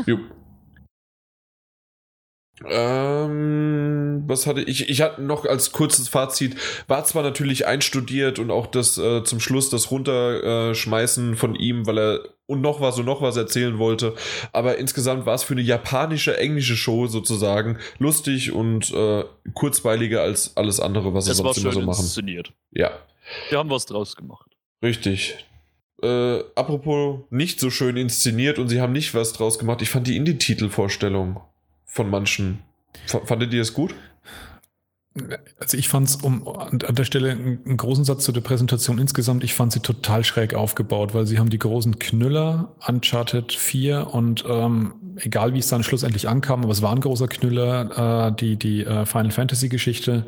Jo. 0.06 0.18
Ähm, 2.68 4.22
was 4.26 4.46
hatte 4.46 4.62
ich? 4.62 4.88
Ich 4.88 5.00
hatte 5.02 5.22
noch 5.22 5.44
als 5.44 5.72
kurzes 5.72 6.08
Fazit, 6.08 6.56
war 6.88 7.04
zwar 7.04 7.22
natürlich 7.22 7.66
einstudiert 7.66 8.38
und 8.38 8.50
auch 8.50 8.66
das 8.66 8.98
äh, 8.98 9.24
zum 9.24 9.40
Schluss 9.40 9.70
das 9.70 9.90
Runterschmeißen 9.90 11.36
von 11.36 11.54
ihm, 11.54 11.86
weil 11.86 11.98
er 11.98 12.20
und 12.46 12.60
noch 12.60 12.80
was 12.80 12.98
und 12.98 13.06
noch 13.06 13.22
was 13.22 13.36
erzählen 13.36 13.78
wollte, 13.78 14.14
aber 14.52 14.76
insgesamt 14.78 15.24
war 15.26 15.34
es 15.34 15.42
für 15.42 15.54
eine 15.54 15.62
japanische, 15.62 16.36
englische 16.38 16.76
Show 16.76 17.06
sozusagen 17.06 17.78
lustig 17.98 18.52
und 18.52 18.92
äh, 18.92 19.24
kurzweiliger 19.54 20.20
als 20.22 20.56
alles 20.56 20.78
andere, 20.80 21.14
was 21.14 21.26
sie 21.26 21.34
sonst 21.34 21.58
immer 21.58 21.72
so 21.72 21.80
machen. 21.80 22.02
inszeniert. 22.02 22.52
Ja, 22.72 22.90
Wir 23.48 23.58
haben 23.58 23.70
was 23.70 23.86
draus 23.86 24.16
gemacht. 24.16 24.50
richtig. 24.82 25.36
Äh, 26.02 26.40
apropos 26.56 27.20
nicht 27.30 27.60
so 27.60 27.70
schön 27.70 27.96
inszeniert 27.96 28.58
und 28.58 28.66
sie 28.68 28.80
haben 28.80 28.92
nicht 28.92 29.14
was 29.14 29.32
draus 29.32 29.58
gemacht. 29.60 29.82
Ich 29.82 29.88
fand 29.88 30.08
die 30.08 30.16
Indie-Titelvorstellung 30.16 31.40
von 31.92 32.08
manchen. 32.08 32.60
Fandet 33.06 33.52
ihr 33.52 33.60
es 33.60 33.74
gut? 33.74 33.94
Also 35.60 35.76
ich 35.76 35.88
fand 35.88 36.08
es 36.08 36.16
um 36.16 36.48
an 36.48 36.78
der 36.78 37.04
Stelle 37.04 37.32
einen 37.32 37.62
einen 37.66 37.76
großen 37.76 38.04
Satz 38.04 38.24
zu 38.24 38.32
der 38.32 38.40
Präsentation 38.40 38.98
insgesamt. 38.98 39.44
Ich 39.44 39.52
fand 39.52 39.72
sie 39.72 39.80
total 39.80 40.24
schräg 40.24 40.54
aufgebaut, 40.54 41.12
weil 41.12 41.26
sie 41.26 41.38
haben 41.38 41.50
die 41.50 41.58
großen 41.58 41.98
Knüller 41.98 42.74
Uncharted 42.88 43.52
4 43.52 44.06
und 44.06 44.42
ähm, 44.48 44.94
egal 45.16 45.52
wie 45.52 45.58
es 45.58 45.68
dann 45.68 45.82
schlussendlich 45.82 46.30
ankam, 46.30 46.62
aber 46.62 46.72
es 46.72 46.80
war 46.80 46.92
ein 46.92 47.00
großer 47.00 47.28
Knüller, 47.28 48.28
äh, 48.28 48.36
die 48.36 48.56
die 48.56 48.86
äh, 48.86 49.04
Final 49.04 49.30
Fantasy 49.30 49.68
Geschichte 49.68 50.24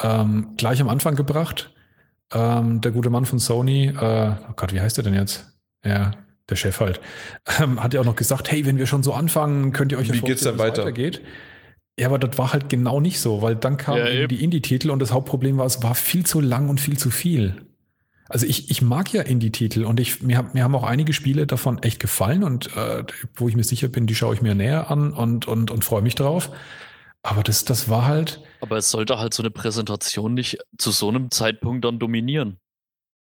ähm, 0.00 0.54
gleich 0.56 0.80
am 0.80 0.88
Anfang 0.88 1.16
gebracht. 1.16 1.70
Ähm, 2.32 2.80
der 2.80 2.92
gute 2.92 3.10
Mann 3.10 3.26
von 3.26 3.38
Sony, 3.38 3.88
äh, 3.88 4.30
oh 4.48 4.54
Gott, 4.56 4.72
wie 4.72 4.80
heißt 4.80 4.96
er 4.96 5.04
denn 5.04 5.14
jetzt? 5.14 5.52
Ja, 5.84 6.12
der 6.50 6.56
Chef 6.56 6.80
halt, 6.80 7.00
ähm, 7.60 7.82
hat 7.82 7.94
ja 7.94 8.00
auch 8.00 8.04
noch 8.04 8.16
gesagt, 8.16 8.50
hey, 8.50 8.64
wenn 8.66 8.78
wir 8.78 8.86
schon 8.86 9.02
so 9.02 9.12
anfangen, 9.12 9.72
könnt 9.72 9.92
ihr 9.92 9.98
euch 9.98 10.08
ja 10.08 10.14
Wie 10.14 10.20
geht's 10.20 10.42
dann 10.42 10.54
wie 10.54 10.58
es 10.58 10.62
weiter? 10.64 10.82
weitergeht. 10.82 11.20
Ja, 11.98 12.06
aber 12.06 12.18
das 12.18 12.38
war 12.38 12.52
halt 12.52 12.68
genau 12.68 13.00
nicht 13.00 13.20
so, 13.20 13.42
weil 13.42 13.56
dann 13.56 13.76
kamen 13.76 13.98
Ja, 14.06 14.26
die 14.28 14.42
Indie-Titel 14.42 14.90
und 14.90 15.00
das 15.00 15.12
Hauptproblem 15.12 15.58
war, 15.58 15.66
es 15.66 15.82
war 15.82 15.94
viel 15.96 16.24
zu 16.24 16.40
lang 16.40 16.68
und 16.68 16.80
viel 16.80 16.96
zu 16.96 17.10
viel. 17.10 17.62
Also 18.28 18.46
ich, 18.46 18.70
ich 18.70 18.82
mag 18.82 19.12
ja 19.12 19.22
Indie-Titel 19.22 19.84
und 19.84 19.98
ich, 19.98 20.22
mir, 20.22 20.36
hab- 20.36 20.54
mir 20.54 20.62
haben 20.62 20.74
auch 20.74 20.84
einige 20.84 21.12
Spiele 21.12 21.46
davon 21.46 21.82
echt 21.82 21.98
gefallen 21.98 22.44
und 22.44 22.76
äh, 22.76 23.02
wo 23.34 23.48
ich 23.48 23.56
mir 23.56 23.64
sicher 23.64 23.88
bin, 23.88 24.06
die 24.06 24.14
schaue 24.14 24.34
ich 24.34 24.42
mir 24.42 24.54
näher 24.54 24.90
an 24.90 25.12
und, 25.12 25.48
und, 25.48 25.70
und 25.70 25.84
freue 25.84 26.02
mich 26.02 26.14
drauf. 26.14 26.50
Aber 27.22 27.42
das, 27.42 27.64
das 27.64 27.88
war 27.88 28.06
halt, 28.06 28.42
Aber 28.60 28.76
es 28.76 28.90
sollte 28.90 29.18
halt 29.18 29.34
so 29.34 29.42
eine 29.42 29.50
Präsentation 29.50 30.34
nicht 30.34 30.58
zu 30.78 30.90
so 30.92 31.08
einem 31.08 31.30
Zeitpunkt 31.30 31.84
dann 31.84 31.98
dominieren. 31.98 32.58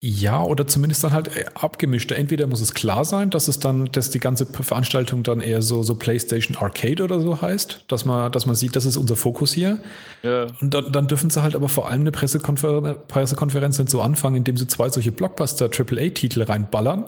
Ja, 0.05 0.43
oder 0.43 0.67
zumindest 0.67 1.01
dann 1.05 1.13
halt 1.13 1.33
äh, 1.37 1.45
abgemischt. 1.53 2.11
Entweder 2.11 2.45
muss 2.45 2.59
es 2.59 2.73
klar 2.73 3.05
sein, 3.05 3.29
dass 3.29 3.47
es 3.47 3.59
dann, 3.59 3.85
dass 3.85 4.09
die 4.09 4.19
ganze 4.19 4.45
Veranstaltung 4.45 5.23
dann 5.23 5.39
eher 5.39 5.61
so, 5.61 5.81
so 5.81 5.95
PlayStation 5.95 6.57
Arcade 6.57 7.01
oder 7.01 7.21
so 7.21 7.41
heißt, 7.41 7.85
dass 7.87 8.03
man, 8.03 8.29
dass 8.33 8.45
man 8.45 8.53
sieht, 8.53 8.75
das 8.75 8.85
ist 8.85 8.97
unser 8.97 9.15
Fokus 9.15 9.53
hier. 9.53 9.79
Ja. 10.21 10.47
Und 10.59 10.73
dann, 10.73 10.91
dann 10.91 11.07
dürfen 11.07 11.29
sie 11.29 11.41
halt 11.41 11.55
aber 11.55 11.69
vor 11.69 11.89
allem 11.89 12.01
eine 12.01 12.11
Pressekonfer 12.11 12.95
Pressekonferenz 12.95 13.79
nicht 13.79 13.89
so 13.89 14.01
anfangen, 14.01 14.35
indem 14.35 14.57
sie 14.57 14.67
zwei 14.67 14.89
solche 14.89 15.13
Blockbuster-AAA-Titel 15.13 16.41
reinballern, 16.41 17.05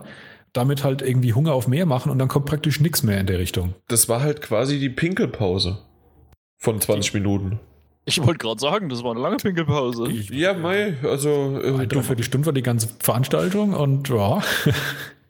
damit 0.53 0.85
halt 0.85 1.01
irgendwie 1.01 1.33
Hunger 1.33 1.51
auf 1.51 1.67
mehr 1.67 1.85
machen 1.85 2.13
und 2.13 2.17
dann 2.17 2.29
kommt 2.29 2.45
praktisch 2.45 2.79
nichts 2.79 3.03
mehr 3.03 3.19
in 3.19 3.27
der 3.27 3.39
Richtung. 3.39 3.73
Das 3.89 4.07
war 4.07 4.21
halt 4.21 4.41
quasi 4.41 4.79
die 4.79 4.89
Pinkelpause 4.89 5.79
von 6.59 6.79
20 6.79 7.13
Minuten. 7.13 7.59
Ich 8.07 8.23
wollte 8.23 8.37
gerade 8.37 8.59
sagen, 8.59 8.89
das 8.89 9.03
war 9.03 9.11
eine 9.11 9.19
lange 9.19 9.37
Pinkelpause. 9.37 10.07
Ja, 10.11 10.53
Mai, 10.53 10.95
also 11.03 11.59
äh, 11.59 11.87
du, 11.87 12.03
Viertelstunde 12.03 12.45
war 12.45 12.53
die 12.53 12.61
ganze 12.61 12.87
Veranstaltung 12.99 13.73
und 13.73 14.07
ja. 14.09 14.43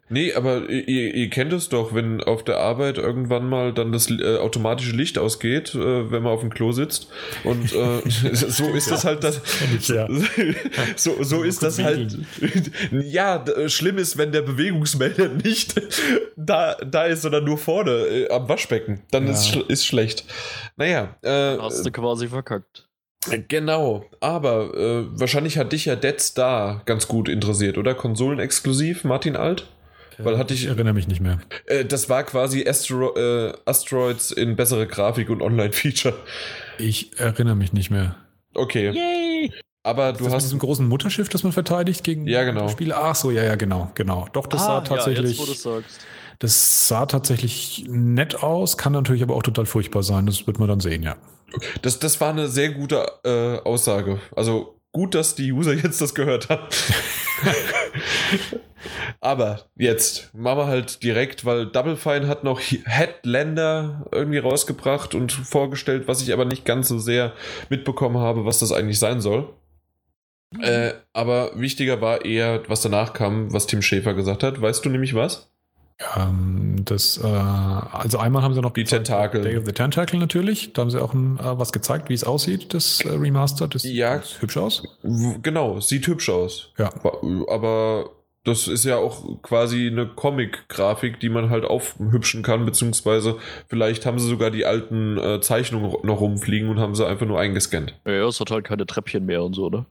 Nee, 0.10 0.34
aber 0.34 0.70
ihr, 0.70 1.14
ihr 1.16 1.30
kennt 1.30 1.51
es 1.53 1.70
doch, 1.70 1.93
wenn 1.93 2.22
auf 2.24 2.43
der 2.43 2.58
Arbeit 2.58 2.97
irgendwann 2.97 3.47
mal 3.49 3.74
dann 3.74 3.91
das 3.91 4.10
äh, 4.10 4.38
automatische 4.38 4.95
Licht 4.95 5.18
ausgeht, 5.18 5.74
äh, 5.76 6.12
wenn 6.12 6.24
man 6.24 6.32
auf 6.34 6.41
dem 6.41 6.49
Klo 6.53 6.72
sitzt 6.72 7.08
und 7.43 7.74
äh, 7.74 8.01
so 8.34 8.66
ist 8.74 8.91
das 8.91 9.03
halt 9.06 9.24
das 9.24 9.41
Ja. 9.88 10.08
so, 10.95 11.24
so 11.24 11.43
ist 11.43 11.64
das 11.64 11.80
halt 11.82 12.18
ja, 12.91 13.39
d- 13.39 13.70
schlimm 13.70 13.97
ist, 13.97 14.18
wenn 14.18 14.32
der 14.32 14.41
Bewegungsmelder 14.41 15.30
nicht 15.30 15.76
da, 16.36 16.76
da 16.76 17.06
ist, 17.06 17.22
sondern 17.24 17.43
nur 17.45 17.58
vorne 17.58 17.91
äh, 17.91 18.30
am 18.30 18.47
Waschbecken, 18.49 19.01
dann 19.12 19.26
Ja. 19.26 19.32
ist, 19.34 19.47
schl- 19.47 19.68
ist 19.70 19.86
schlecht. 19.86 20.26
Naja, 20.78 21.16
äh, 21.22 21.58
Hast 21.58 21.86
du 21.86 21.91
quasi 21.91 22.28
verkackt. 22.28 22.88
Genau, 23.47 24.06
aber 24.20 24.76
äh, 24.76 25.20
wahrscheinlich 25.20 25.58
hat 25.58 25.74
dich 25.74 25.86
ja 25.86 25.95
Dead 25.95 26.20
Star 26.22 26.84
ganz 26.86 27.08
gut 27.08 27.28
interessiert, 27.28 27.80
oder? 27.80 27.95
Konsolenexklusiv, 27.95 29.03
Martin 29.03 29.36
Alt? 29.36 29.66
Weil 30.18 30.38
hatte 30.38 30.53
ich 30.53 30.64
ich, 30.64 30.69
erinnere 30.69 30.94
mich 30.94 31.07
nicht 31.07 31.22
mehr. 31.22 31.40
äh, 31.68 31.85
das 31.85 32.10
war 32.10 32.23
quasi 32.23 32.68
Astro 32.68 33.15
äh, 33.15 33.53
Asteroids 33.65 34.31
in 34.31 34.56
bessere 34.56 34.88
Grafik 34.88 35.30
und 35.30 35.41
Online-Feature. 35.41 36.15
Ich 36.77 37.19
erinnere 37.19 37.56
mich 37.56 37.73
nicht 37.73 37.90
mehr. 37.91 38.15
Okay, 38.53 38.91
Yay! 38.91 39.52
aber 39.84 40.14
Du 40.14 40.19
das 40.19 40.23
mit 40.27 40.34
hast. 40.35 40.44
diesem 40.45 40.60
großen 40.60 40.88
Mutterschiff, 40.88 41.30
das 41.30 41.44
man 41.44 41.52
verteidigt 41.52 42.03
gegen 42.03 42.27
Ja, 42.27 42.44
genau. 42.44 42.69
Spiele. 42.69 42.95
Ach 42.98 43.15
so, 43.15 43.31
ja, 43.31 43.44
ja, 43.44 43.56
genau, 43.56 43.91
genau. 43.95 44.27
Doch, 44.34 44.48
das 44.48 44.61
ah, 44.64 44.65
sah 44.65 44.81
tatsächlich, 44.81 45.38
Ja, 45.38 45.44
jetzt, 45.45 45.65
wo 45.65 45.72
du 45.72 45.80
sagst. 45.81 45.99
das 46.40 46.88
sah 46.88 47.06
tatsächlich 47.06 47.85
nett 47.90 48.41
aus, 48.44 48.77
kann 48.77 48.94
natürlich 48.94 49.23
aber 49.23 49.35
auch 49.35 49.44
total 49.44 49.65
furchtbar 49.65 50.03
sein. 50.03 50.26
Das 50.26 50.48
wird 50.48 50.60
man 50.60 50.68
dann 50.69 50.80
sehen, 50.80 51.03
ja. 51.03 51.15
Das, 51.81 51.99
das 51.99 52.19
war 52.22 52.30
eine 52.31 52.48
sehr 52.48 52.69
gute 52.72 53.06
äh, 53.23 53.60
Aussage. 53.68 54.19
Also 54.35 54.80
gut, 54.95 55.13
dass 55.13 55.35
die 55.35 55.51
User 55.51 55.73
jetzt 55.84 55.99
das 55.99 56.15
gehört 56.15 56.47
haben. 56.49 56.67
Aber 59.19 59.65
jetzt 59.76 60.34
machen 60.34 60.59
wir 60.59 60.67
halt 60.67 61.03
direkt, 61.03 61.43
weil 61.43 61.65
Double 61.65 61.97
Fine 61.97 62.27
hat 62.27 62.45
noch 62.45 62.61
Headlander 62.61 64.05
irgendwie 64.11 64.38
rausgebracht 64.38 65.13
und 65.15 65.34
vorgestellt, 65.34 66.07
was 66.07 66.22
ich 66.22 66.31
aber 66.31 66.45
nicht 66.45 66.65
ganz 66.65 66.88
so 66.88 66.99
sehr 66.99 67.34
mitbekommen 67.69 68.19
habe, 68.19 68.45
was 68.45 68.59
das 68.59 68.72
eigentlich 68.72 68.99
sein 68.99 69.22
soll. 69.22 69.49
Äh, 70.61 70.93
aber 71.13 71.59
wichtiger 71.59 71.99
war 72.01 72.23
eher, 72.23 72.61
was 72.67 72.81
danach 72.81 73.13
kam, 73.13 73.51
was 73.51 73.65
Tim 73.65 73.81
Schäfer 73.81 74.13
gesagt 74.13 74.43
hat. 74.43 74.61
Weißt 74.61 74.85
du 74.85 74.89
nämlich 74.89 75.15
was? 75.15 75.51
Ähm, 76.17 76.81
das, 76.84 77.17
äh, 77.17 77.26
also 77.26 78.17
einmal 78.17 78.43
haben 78.43 78.53
sie 78.53 78.61
noch 78.61 78.73
Die 78.73 78.84
Tentakel. 78.84 79.41
Day 79.43 79.57
of 79.57 79.65
the 79.65 79.72
Tentacle 79.72 80.19
natürlich. 80.19 80.73
Da 80.73 80.81
haben 80.81 80.89
sie 80.89 81.01
auch 81.01 81.13
ein, 81.13 81.38
äh, 81.39 81.57
was 81.57 81.72
gezeigt, 81.72 82.09
wie 82.09 82.13
es 82.13 82.23
aussieht, 82.23 82.73
das 82.73 82.99
äh, 83.01 83.09
Remaster. 83.09 83.67
Das 83.67 83.84
Ja. 83.84 84.22
sieht 84.22 84.41
hübsch 84.41 84.57
aus. 84.57 84.84
Genau, 85.41 85.80
sieht 85.80 86.05
hübsch 86.07 86.30
aus. 86.30 86.73
Ja. 86.77 86.89
Aber 87.47 88.09
das 88.43 88.67
ist 88.67 88.84
ja 88.84 88.97
auch 88.97 89.41
quasi 89.41 89.88
eine 89.88 90.05
Comic-Grafik, 90.07 91.19
die 91.19 91.30
man 91.30 91.49
halt 91.49 91.63
aufhübschen 91.65 92.43
kann, 92.43 92.65
beziehungsweise 92.65 93.38
vielleicht 93.67 94.05
haben 94.05 94.19
sie 94.19 94.27
sogar 94.27 94.51
die 94.51 94.65
alten 94.65 95.17
äh, 95.17 95.41
Zeichnungen 95.41 95.95
noch 96.03 96.19
rumfliegen 96.19 96.69
und 96.69 96.77
haben 96.80 96.93
sie 96.93 97.07
einfach 97.07 97.26
nur 97.26 97.39
eingescannt. 97.39 97.95
Ja, 98.05 98.27
es 98.27 98.39
hat 98.39 98.51
halt 98.51 98.65
keine 98.65 98.85
Treppchen 98.85 99.26
mehr 99.26 99.43
und 99.43 99.53
so, 99.53 99.69
ne? 99.69 99.85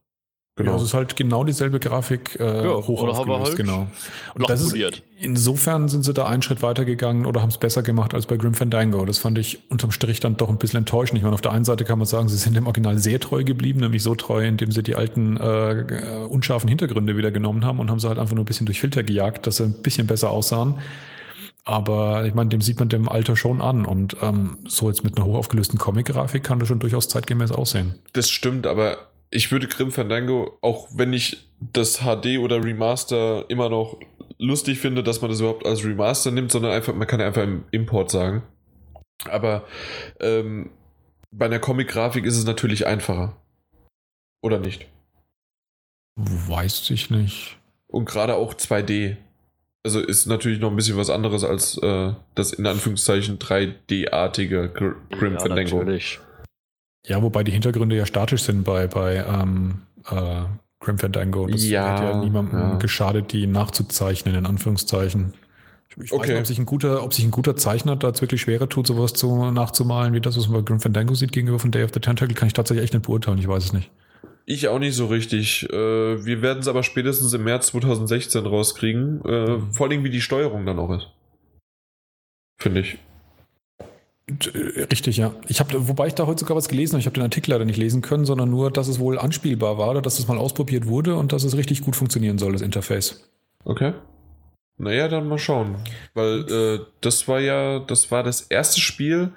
Genau. 0.56 0.70
Genau. 0.70 0.82
es 0.82 0.88
ist 0.88 0.94
halt 0.94 1.16
genau 1.16 1.42
dieselbe 1.42 1.80
Grafik 1.80 2.38
äh, 2.38 2.64
Ja, 2.64 2.74
hoch 2.74 3.02
aufgelöst, 3.02 3.46
halt 3.46 3.56
genau. 3.56 3.88
Und 4.34 4.48
das 4.48 4.62
ist, 4.62 5.02
insofern 5.18 5.88
sind 5.88 6.04
sie 6.04 6.14
da 6.14 6.26
einen 6.26 6.42
Schritt 6.42 6.62
weiter 6.62 6.84
gegangen 6.84 7.26
oder 7.26 7.42
haben 7.42 7.48
es 7.48 7.58
besser 7.58 7.82
gemacht 7.82 8.14
als 8.14 8.26
bei 8.26 8.36
Grim 8.36 8.54
Fandango. 8.54 9.04
Das 9.04 9.18
fand 9.18 9.36
ich 9.38 9.68
unterm 9.68 9.90
Strich 9.90 10.20
dann 10.20 10.36
doch 10.36 10.48
ein 10.48 10.58
bisschen 10.58 10.78
enttäuschend. 10.78 11.18
Ich 11.18 11.24
meine, 11.24 11.34
auf 11.34 11.40
der 11.40 11.50
einen 11.50 11.64
Seite 11.64 11.84
kann 11.84 11.98
man 11.98 12.06
sagen, 12.06 12.28
sie 12.28 12.36
sind 12.36 12.54
dem 12.54 12.66
Original 12.66 12.98
sehr 12.98 13.18
treu 13.18 13.42
geblieben, 13.42 13.80
nämlich 13.80 14.04
so 14.04 14.14
treu, 14.14 14.46
indem 14.46 14.70
sie 14.70 14.84
die 14.84 14.94
alten 14.94 15.36
äh, 15.38 15.72
äh, 15.72 16.24
unscharfen 16.26 16.68
Hintergründe 16.68 17.16
wieder 17.16 17.32
genommen 17.32 17.64
haben 17.64 17.80
und 17.80 17.90
haben 17.90 17.98
sie 17.98 18.06
halt 18.06 18.20
einfach 18.20 18.36
nur 18.36 18.44
ein 18.44 18.46
bisschen 18.46 18.66
durch 18.66 18.78
Filter 18.78 19.02
gejagt, 19.02 19.48
dass 19.48 19.56
sie 19.56 19.64
ein 19.64 19.82
bisschen 19.82 20.06
besser 20.06 20.30
aussahen. 20.30 20.76
Aber 21.64 22.26
ich 22.26 22.34
meine, 22.34 22.50
dem 22.50 22.60
sieht 22.60 22.78
man 22.78 22.88
dem 22.88 23.08
Alter 23.08 23.34
schon 23.36 23.60
an. 23.60 23.86
Und 23.86 24.18
ähm, 24.22 24.58
so 24.68 24.88
jetzt 24.88 25.02
mit 25.02 25.16
einer 25.16 25.26
hochaufgelösten 25.26 25.80
Comic-Grafik 25.80 26.44
kann 26.44 26.60
das 26.60 26.68
schon 26.68 26.78
durchaus 26.78 27.08
zeitgemäß 27.08 27.50
aussehen. 27.50 27.94
Das 28.12 28.30
stimmt, 28.30 28.68
aber 28.68 28.98
ich 29.34 29.50
würde 29.50 29.66
Grim 29.66 29.90
Fandango, 29.90 30.58
auch 30.62 30.88
wenn 30.94 31.12
ich 31.12 31.50
das 31.60 31.98
HD 31.98 32.38
oder 32.38 32.62
Remaster 32.62 33.44
immer 33.48 33.68
noch 33.68 33.98
lustig 34.38 34.78
finde, 34.78 35.02
dass 35.02 35.20
man 35.20 35.30
das 35.30 35.40
überhaupt 35.40 35.66
als 35.66 35.84
Remaster 35.84 36.30
nimmt, 36.30 36.52
sondern 36.52 36.70
einfach, 36.70 36.94
man 36.94 37.08
kann 37.08 37.18
ja 37.18 37.26
einfach 37.26 37.42
im 37.42 37.64
Import 37.72 38.12
sagen. 38.12 38.44
Aber 39.28 39.64
ähm, 40.20 40.70
bei 41.32 41.46
einer 41.46 41.58
Comic-Grafik 41.58 42.24
ist 42.24 42.38
es 42.38 42.44
natürlich 42.44 42.86
einfacher. 42.86 43.36
Oder 44.40 44.60
nicht? 44.60 44.86
Weiß 46.14 46.88
ich 46.90 47.10
nicht. 47.10 47.58
Und 47.88 48.04
gerade 48.04 48.36
auch 48.36 48.54
2D. 48.54 49.16
Also 49.84 49.98
ist 49.98 50.26
natürlich 50.26 50.60
noch 50.60 50.70
ein 50.70 50.76
bisschen 50.76 50.96
was 50.96 51.10
anderes 51.10 51.42
als 51.42 51.76
äh, 51.78 52.12
das 52.36 52.52
in 52.52 52.66
Anführungszeichen 52.66 53.40
3D-artige 53.40 54.68
Gr 54.68 54.94
Grim 55.10 55.34
ja, 55.34 55.40
Fandango. 55.40 55.78
natürlich. 55.78 56.20
Ja, 57.06 57.22
wobei 57.22 57.44
die 57.44 57.52
Hintergründe 57.52 57.96
ja 57.96 58.06
statisch 58.06 58.42
sind 58.42 58.64
bei, 58.64 58.86
bei 58.86 59.16
ähm, 59.16 59.82
äh, 60.10 60.42
Grim 60.80 60.98
Fandango. 60.98 61.46
Das 61.46 61.64
Ja, 61.68 61.86
hat 61.92 62.00
ja 62.00 62.20
niemandem 62.24 62.58
ja. 62.58 62.76
geschadet, 62.76 63.32
die 63.32 63.46
nachzuzeichnen, 63.46 64.34
in 64.34 64.46
Anführungszeichen. 64.46 65.34
Ich, 65.90 65.96
ich 65.96 66.10
weiß 66.10 66.18
Okay. 66.18 66.30
nicht, 66.32 66.40
ob 66.40 66.46
sich, 66.46 66.58
ein 66.58 66.66
guter, 66.66 67.02
ob 67.04 67.12
sich 67.14 67.24
ein 67.24 67.30
guter 67.30 67.56
Zeichner 67.56 67.96
da 67.96 68.18
wirklich 68.20 68.40
schwerer 68.40 68.68
tut, 68.68 68.86
sowas 68.86 69.12
zu, 69.12 69.50
nachzumalen, 69.50 70.14
wie 70.14 70.20
das, 70.20 70.36
was 70.38 70.48
man 70.48 70.60
bei 70.60 70.66
Grim 70.66 70.80
Fandango 70.80 71.14
sieht, 71.14 71.32
gegenüber 71.32 71.58
von 71.58 71.70
Day 71.70 71.84
of 71.84 71.90
the 71.92 72.00
Tentacle, 72.00 72.34
kann 72.34 72.46
ich 72.48 72.54
tatsächlich 72.54 72.84
echt 72.84 72.94
nicht 72.94 73.06
beurteilen. 73.06 73.38
Ich 73.38 73.48
weiß 73.48 73.64
es 73.64 73.72
nicht. 73.74 73.90
Ich 74.46 74.68
auch 74.68 74.78
nicht 74.78 74.94
so 74.94 75.06
richtig. 75.06 75.68
Äh, 75.70 76.24
wir 76.24 76.42
werden 76.42 76.58
es 76.58 76.68
aber 76.68 76.82
spätestens 76.82 77.32
im 77.32 77.44
März 77.44 77.68
2016 77.68 78.44
rauskriegen. 78.46 79.22
Äh, 79.24 79.48
Mhm. 79.56 79.72
Vor 79.72 79.88
allem, 79.88 80.04
wie 80.04 80.10
die 80.10 80.20
Steuerung 80.20 80.64
dann 80.66 80.78
auch 80.78 80.90
ist. 80.90 81.08
Finde 82.58 82.80
ich. 82.80 82.98
Äh, 84.28 84.82
Richtig, 84.90 85.16
ja. 85.16 85.32
Ich 85.48 85.60
habe, 85.60 85.88
wobei 85.88 86.06
ich 86.06 86.14
da 86.14 86.26
heute 86.26 86.40
sogar 86.40 86.56
was 86.56 86.68
gelesen 86.68 86.92
habe. 86.94 87.00
Ich 87.00 87.06
habe 87.06 87.14
den 87.14 87.22
Artikel 87.22 87.50
leider 87.50 87.64
nicht 87.64 87.76
lesen 87.76 88.00
können, 88.02 88.24
sondern 88.24 88.50
nur, 88.50 88.70
dass 88.70 88.88
es 88.88 88.98
wohl 88.98 89.18
anspielbar 89.18 89.78
war 89.78 89.90
oder 89.90 90.02
dass 90.02 90.18
es 90.18 90.26
mal 90.28 90.38
ausprobiert 90.38 90.86
wurde 90.86 91.16
und 91.16 91.32
dass 91.32 91.44
es 91.44 91.56
richtig 91.56 91.82
gut 91.82 91.96
funktionieren 91.96 92.38
soll, 92.38 92.52
das 92.52 92.62
Interface. 92.62 93.28
Okay. 93.64 93.92
Naja, 94.76 95.08
dann 95.08 95.28
mal 95.28 95.38
schauen. 95.38 95.76
Weil 96.14 96.50
äh, 96.50 96.80
das 97.00 97.28
war 97.28 97.40
ja, 97.40 97.78
das 97.80 98.10
war 98.10 98.22
das 98.22 98.42
erste 98.42 98.80
Spiel, 98.80 99.32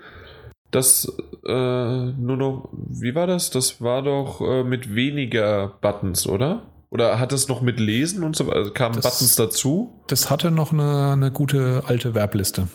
das 0.72 1.12
äh, 1.46 1.52
nur 1.52 2.38
noch, 2.38 2.70
wie 2.74 3.14
war 3.14 3.28
das? 3.28 3.52
Das 3.52 3.80
war 3.82 4.02
doch 4.02 4.42
äh, 4.42 4.64
mit 4.64 4.96
weniger 4.96 5.74
Buttons, 5.82 6.28
oder? 6.28 6.64
Oder 6.90 7.20
hat 7.20 7.34
es 7.34 7.48
noch 7.50 7.62
mit 7.62 7.80
Lesen 7.80 8.24
und 8.24 8.36
so 8.36 8.50
also 8.50 8.72
kamen 8.72 8.96
Das- 8.96 9.04
Buttons 9.04 9.36
dazu? 9.36 9.94
Das 10.08 10.30
hatte 10.30 10.50
noch 10.52 10.72
eine, 10.74 11.12
eine 11.12 11.32
gute 11.32 11.84
alte 11.86 12.16
Werbliste. 12.16 12.68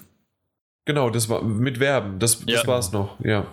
Genau, 0.84 1.10
das 1.10 1.28
war 1.28 1.42
mit 1.42 1.78
Verben. 1.78 2.18
Das, 2.18 2.40
das 2.40 2.62
Ja. 2.62 2.66
war 2.66 2.78
es 2.78 2.92
noch, 2.92 3.18
ja. 3.24 3.46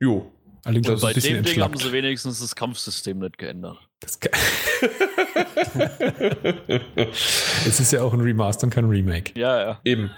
Jo. 0.00 0.30
Allerdings 0.64 0.88
es 0.88 1.00
Bei 1.00 1.08
ein 1.08 1.14
bisschen 1.14 1.34
dem 1.36 1.44
Ding 1.44 1.60
haben 1.62 1.76
sie 1.76 1.92
wenigstens 1.92 2.40
das 2.40 2.54
Kampfsystem 2.54 3.18
nicht 3.18 3.38
geändert. 3.38 3.78
Es 7.66 7.80
ist 7.80 7.92
ja 7.92 8.02
auch 8.02 8.12
ein 8.12 8.20
Remaster 8.20 8.64
und 8.64 8.70
kein 8.70 8.86
Remake. 8.86 9.38
Ja, 9.38 9.60
ja. 9.60 9.80
Eben. 9.84 10.10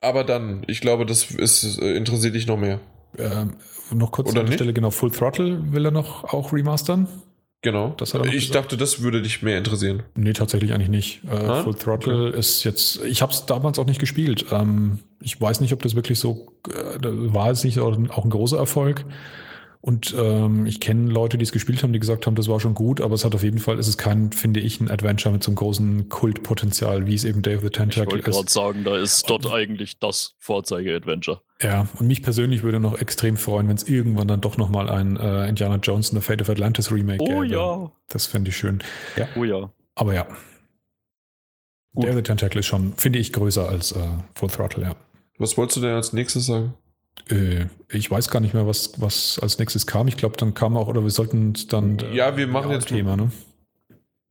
Aber 0.00 0.24
dann, 0.24 0.62
ich 0.66 0.80
glaube, 0.80 1.06
das 1.06 1.30
ist, 1.30 1.78
interessiert 1.78 2.34
dich 2.34 2.46
noch 2.46 2.58
mehr. 2.58 2.80
Ähm, 3.18 3.56
noch 3.92 4.10
kurz 4.12 4.28
Oder 4.30 4.40
an 4.40 4.46
der 4.46 4.50
nicht? 4.50 4.54
Stelle, 4.58 4.72
genau, 4.72 4.90
Full 4.90 5.10
Throttle 5.10 5.72
will 5.72 5.84
er 5.84 5.90
noch 5.90 6.24
auch 6.24 6.52
remastern? 6.52 7.08
Genau. 7.64 7.96
Ich 7.98 8.48
gesagt. 8.48 8.54
dachte, 8.54 8.76
das 8.76 9.00
würde 9.00 9.22
dich 9.22 9.40
mehr 9.40 9.56
interessieren. 9.56 10.02
Nee, 10.14 10.34
tatsächlich 10.34 10.74
eigentlich 10.74 10.90
nicht. 10.90 11.24
Äh? 11.24 11.62
Full 11.62 11.74
Throttle 11.74 12.28
ist 12.28 12.62
jetzt, 12.62 13.02
ich 13.06 13.22
habe 13.22 13.32
es 13.32 13.46
damals 13.46 13.78
auch 13.78 13.86
nicht 13.86 13.98
gespielt. 13.98 14.44
Ähm, 14.52 14.98
ich 15.22 15.40
weiß 15.40 15.62
nicht, 15.62 15.72
ob 15.72 15.80
das 15.80 15.94
wirklich 15.94 16.18
so, 16.18 16.52
äh, 16.68 16.98
war 17.00 17.50
es 17.50 17.64
nicht 17.64 17.78
auch 17.78 17.96
ein 17.96 18.30
großer 18.30 18.58
Erfolg. 18.58 19.06
Und 19.86 20.14
ähm, 20.18 20.64
ich 20.64 20.80
kenne 20.80 21.12
Leute, 21.12 21.36
die 21.36 21.42
es 21.42 21.52
gespielt 21.52 21.82
haben, 21.82 21.92
die 21.92 21.98
gesagt 22.00 22.26
haben, 22.26 22.36
das 22.36 22.48
war 22.48 22.58
schon 22.58 22.72
gut, 22.72 23.02
aber 23.02 23.14
es 23.14 23.22
hat 23.26 23.34
auf 23.34 23.42
jeden 23.42 23.58
Fall, 23.58 23.78
es 23.78 23.86
ist 23.86 23.98
kein, 23.98 24.32
finde 24.32 24.60
ich, 24.60 24.80
ein 24.80 24.90
Adventure 24.90 25.30
mit 25.30 25.42
so 25.44 25.50
einem 25.50 25.56
großen 25.56 26.08
Kultpotenzial, 26.08 27.06
wie 27.06 27.14
es 27.14 27.24
eben 27.24 27.42
Day 27.42 27.56
of 27.56 27.60
the 27.60 27.66
Ich 27.66 27.72
Tentacle 27.74 28.12
wollte 28.12 28.30
ist. 28.30 28.34
gerade 28.34 28.50
sagen, 28.50 28.84
da 28.84 28.96
ist 28.96 29.28
dort 29.28 29.46
eigentlich 29.46 29.98
das 29.98 30.36
Vorzeige-Adventure. 30.38 31.42
Ja, 31.60 31.86
und 31.98 32.06
mich 32.06 32.22
persönlich 32.22 32.62
würde 32.62 32.80
noch 32.80 32.98
extrem 32.98 33.36
freuen, 33.36 33.68
wenn 33.68 33.76
es 33.76 33.86
irgendwann 33.86 34.26
dann 34.26 34.40
doch 34.40 34.56
nochmal 34.56 34.88
ein 34.88 35.18
äh, 35.18 35.46
Indiana 35.50 35.76
Jones 35.76 36.10
and 36.14 36.22
the 36.22 36.26
Fate 36.26 36.40
of 36.40 36.48
Atlantis 36.48 36.90
Remake 36.90 37.22
Oh 37.22 37.40
gäbe. 37.42 37.46
ja. 37.48 37.92
Das 38.08 38.24
fände 38.24 38.48
ich 38.48 38.56
schön. 38.56 38.82
Oh 39.36 39.44
ja. 39.44 39.70
Aber 39.96 40.14
ja. 40.14 40.26
Gut. 41.94 42.04
Day 42.04 42.10
of 42.10 42.16
the 42.16 42.22
Tentacle 42.22 42.60
ist 42.60 42.66
schon, 42.66 42.94
finde 42.94 43.18
ich, 43.18 43.34
größer 43.34 43.68
als 43.68 43.92
äh, 43.92 43.98
Full 44.34 44.48
Throttle, 44.48 44.82
ja. 44.84 44.96
Was 45.36 45.58
wolltest 45.58 45.76
du 45.76 45.80
denn 45.82 45.94
als 45.94 46.14
nächstes 46.14 46.46
sagen? 46.46 46.72
Äh, 47.30 47.66
ich 47.90 48.10
weiß 48.10 48.28
gar 48.30 48.40
nicht 48.40 48.54
mehr, 48.54 48.66
was, 48.66 49.00
was 49.00 49.38
als 49.38 49.58
nächstes 49.58 49.86
kam. 49.86 50.08
Ich 50.08 50.16
glaube, 50.16 50.36
dann 50.36 50.52
kam 50.54 50.76
auch, 50.76 50.88
oder 50.88 51.02
wir 51.02 51.10
sollten 51.10 51.54
dann. 51.70 51.98
äh, 51.98 52.14
Ja, 52.14 52.36
wir 52.36 52.46
machen 52.46 52.70
jetzt- 52.70 52.88
Thema, 52.88 53.16
ne? 53.16 53.30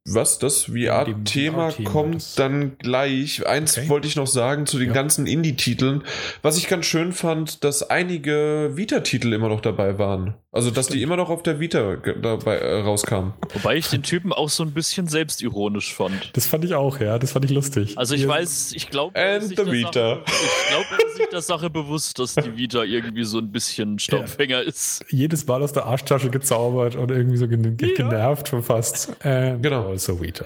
Was? 0.05 0.37
Das 0.37 0.65
VR-Thema 0.65 1.69
VR-Thema, 1.71 1.89
kommt 1.89 2.15
das- 2.15 2.35
dann 2.35 2.77
gleich. 2.77 3.47
Eins 3.47 3.77
Okay. 3.77 3.87
wollte 3.87 4.05
ich 4.07 4.17
noch 4.17 4.27
sagen 4.27 4.65
zu 4.65 4.77
den 4.77 4.89
Ja. 4.89 4.93
ganzen 4.93 5.25
Indie-Titeln. 5.25 6.03
Was 6.41 6.57
ich 6.57 6.67
ganz 6.67 6.85
schön 6.85 7.13
fand, 7.13 7.63
dass 7.63 7.89
einige 7.89 8.71
Vita-Titel 8.73 9.31
immer 9.31 9.47
noch 9.47 9.61
dabei 9.61 9.97
waren. 9.99 10.33
Also, 10.51 10.69
dass 10.71 10.87
die 10.87 10.91
Stimmt. 10.93 11.03
immer 11.03 11.15
noch 11.15 11.29
auf 11.29 11.41
der 11.41 11.59
Vita 11.61 11.95
dabei 12.21 12.57
äh, 12.57 12.81
rauskamen. 12.81 13.33
Wobei 13.53 13.77
ich 13.77 13.89
den 13.89 14.03
Typen 14.03 14.33
auch 14.33 14.49
so 14.49 14.63
ein 14.63 14.71
bisschen 14.71 15.07
selbstironisch 15.07 15.93
fand. 15.95 16.29
Das 16.33 16.45
fand 16.47 16.65
ich 16.65 16.75
auch, 16.75 16.99
ja. 16.99 17.17
Das 17.17 17.31
fand 17.31 17.45
ich 17.45 17.51
lustig. 17.51 17.97
Also 17.97 18.13
ich 18.13 18.21
Hier- 18.21 18.29
weiß, 18.29 18.73
ich 18.75 18.89
glaube, 18.89 19.17
And 19.17 19.43
the 19.43 19.55
Vita. 19.71 20.19
ich 20.25 20.67
glaube, 20.69 20.85
er 20.99 21.07
ist 21.07 21.15
sich 21.17 21.27
der 21.29 21.41
Sache 21.41 21.69
bewusst, 21.71 22.19
dass 22.19 22.35
die 22.35 22.55
Vita 22.57 22.83
irgendwie 22.83 23.23
so 23.23 23.39
ein 23.39 23.51
bisschen 23.51 23.97
Staubfänger 23.99 24.61
ist. 24.61 25.03
Jedes 25.09 25.47
Mal 25.47 25.63
aus 25.63 25.71
der 25.73 25.85
Arschtasche 25.85 26.29
gezaubert 26.29 26.95
und 26.97 27.09
irgendwie 27.09 27.37
so 27.37 27.47
gen 27.47 27.77
Ja. 27.81 27.87
genervt 27.95 28.49
schon 28.49 28.61
fast. 28.61 29.13
Äh, 29.23 29.57
Genau. 29.61 29.92
Also 29.93 30.19
Vita. 30.19 30.45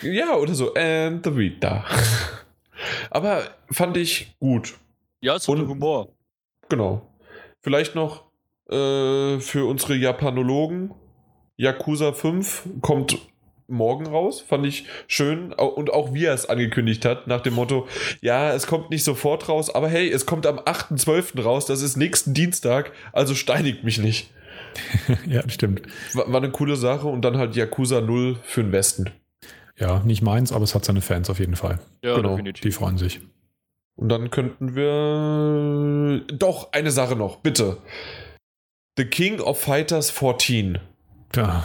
Ja, 0.00 0.36
oder 0.36 0.54
so. 0.54 0.72
And 0.74 1.22
the 1.22 1.36
Vita. 1.36 1.84
Aber 3.10 3.42
fand 3.70 3.94
ich 3.98 4.34
gut. 4.40 4.72
Ja, 5.20 5.36
es 5.36 5.46
Und- 5.48 5.68
Humor. 5.68 6.08
Genau. 6.70 7.02
Vielleicht 7.60 7.94
noch 7.94 8.22
äh, 8.70 9.38
für 9.38 9.68
unsere 9.68 9.96
Japanologen. 9.96 10.94
Yakuza 11.58 12.14
5 12.14 12.62
kommt 12.80 13.18
morgen 13.68 14.06
raus. 14.06 14.40
Fand 14.40 14.64
ich 14.64 14.86
schön. 15.08 15.52
Und 15.52 15.92
auch 15.92 16.14
wie 16.14 16.24
er 16.24 16.32
es 16.32 16.48
angekündigt 16.48 17.04
hat, 17.04 17.26
nach 17.26 17.42
dem 17.42 17.52
Motto: 17.52 17.86
Ja, 18.22 18.54
es 18.54 18.66
kommt 18.66 18.88
nicht 18.88 19.04
sofort 19.04 19.50
raus, 19.50 19.68
aber 19.74 19.88
hey, 19.88 20.10
es 20.10 20.24
kommt 20.24 20.46
am 20.46 20.58
8.12. 20.58 21.42
raus. 21.42 21.66
Das 21.66 21.82
ist 21.82 21.96
nächsten 21.98 22.32
Dienstag. 22.32 22.92
Also 23.12 23.34
steinigt 23.34 23.84
mich 23.84 23.98
nicht. 23.98 24.30
ja, 25.26 25.48
stimmt. 25.48 25.82
War, 26.14 26.30
war 26.32 26.42
eine 26.42 26.50
coole 26.50 26.76
Sache. 26.76 27.06
Und 27.08 27.22
dann 27.22 27.36
halt 27.38 27.56
Yakuza 27.56 28.00
0 28.00 28.38
für 28.42 28.62
den 28.62 28.72
Westen. 28.72 29.10
Ja, 29.78 30.00
nicht 30.04 30.22
meins, 30.22 30.52
aber 30.52 30.64
es 30.64 30.74
hat 30.74 30.84
seine 30.84 31.02
Fans 31.02 31.28
auf 31.30 31.38
jeden 31.38 31.56
Fall. 31.56 31.78
Ja, 32.02 32.16
Genau, 32.16 32.30
definitiv. 32.30 32.62
Die 32.62 32.72
freuen 32.72 32.96
sich. 32.98 33.20
Und 33.96 34.08
dann 34.10 34.30
könnten 34.30 34.74
wir. 34.74 36.20
Doch, 36.36 36.72
eine 36.72 36.90
Sache 36.90 37.16
noch, 37.16 37.36
bitte. 37.38 37.78
The 38.98 39.04
King 39.04 39.40
of 39.40 39.60
Fighters 39.60 40.10
14. 40.10 40.78
Da. 41.32 41.64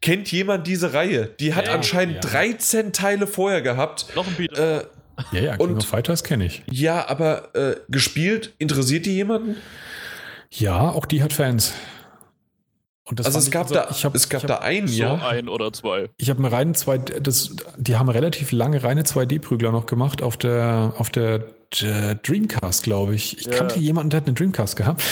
Kennt 0.00 0.30
jemand 0.32 0.66
diese 0.66 0.92
Reihe? 0.92 1.26
Die 1.40 1.54
hat 1.54 1.66
Ja, 1.68 1.74
anscheinend 1.74 2.16
ja. 2.16 2.30
13 2.30 2.92
Teile 2.92 3.26
vorher 3.26 3.62
gehabt. 3.62 4.06
Noch 4.16 4.26
ein 4.26 4.34
Beat. 4.34 4.56
Äh, 4.58 4.84
Ja, 5.32 5.40
ja, 5.40 5.56
King 5.56 5.68
Und- 5.70 5.76
of 5.78 5.86
Fighters 5.86 6.24
kenne 6.24 6.44
ich. 6.46 6.62
ja, 6.70 7.08
aber 7.08 7.54
äh, 7.54 7.76
gespielt, 7.88 8.52
interessiert 8.58 9.06
die 9.06 9.14
jemanden? 9.14 9.56
Ja, 10.50 10.90
auch 10.90 11.06
die 11.06 11.22
hat 11.22 11.32
Fans. 11.32 11.72
Also 13.06 13.38
es 13.38 13.50
gab, 13.50 13.70
ich, 13.70 13.76
also, 13.76 13.88
da, 13.88 13.94
ich 13.94 14.04
hab, 14.04 14.14
es 14.14 14.28
gab 14.28 14.46
da 14.46 14.58
einen, 14.58 14.88
so 14.88 15.02
ja. 15.02 15.14
ein 15.16 15.48
oder 15.48 15.72
zwei. 15.72 16.08
Ich 16.16 16.30
habe 16.30 16.38
einen 16.38 16.52
reinen 16.52 16.74
2 16.74 16.98
das, 16.98 17.54
die 17.76 17.96
haben 17.96 18.08
relativ 18.08 18.52
lange 18.52 18.82
reine 18.82 19.02
2D-Prügler 19.02 19.72
noch 19.72 19.86
gemacht 19.86 20.22
auf 20.22 20.36
der, 20.36 20.94
auf 20.96 21.10
der 21.10 21.44
äh, 21.82 22.16
Dreamcast, 22.16 22.84
glaube 22.84 23.14
ich. 23.14 23.38
Ich 23.38 23.46
ja. 23.46 23.52
kannte 23.52 23.78
jemanden, 23.78 24.10
der 24.10 24.20
hat 24.20 24.26
eine 24.26 24.34
Dreamcast 24.34 24.76
gehabt. 24.76 25.02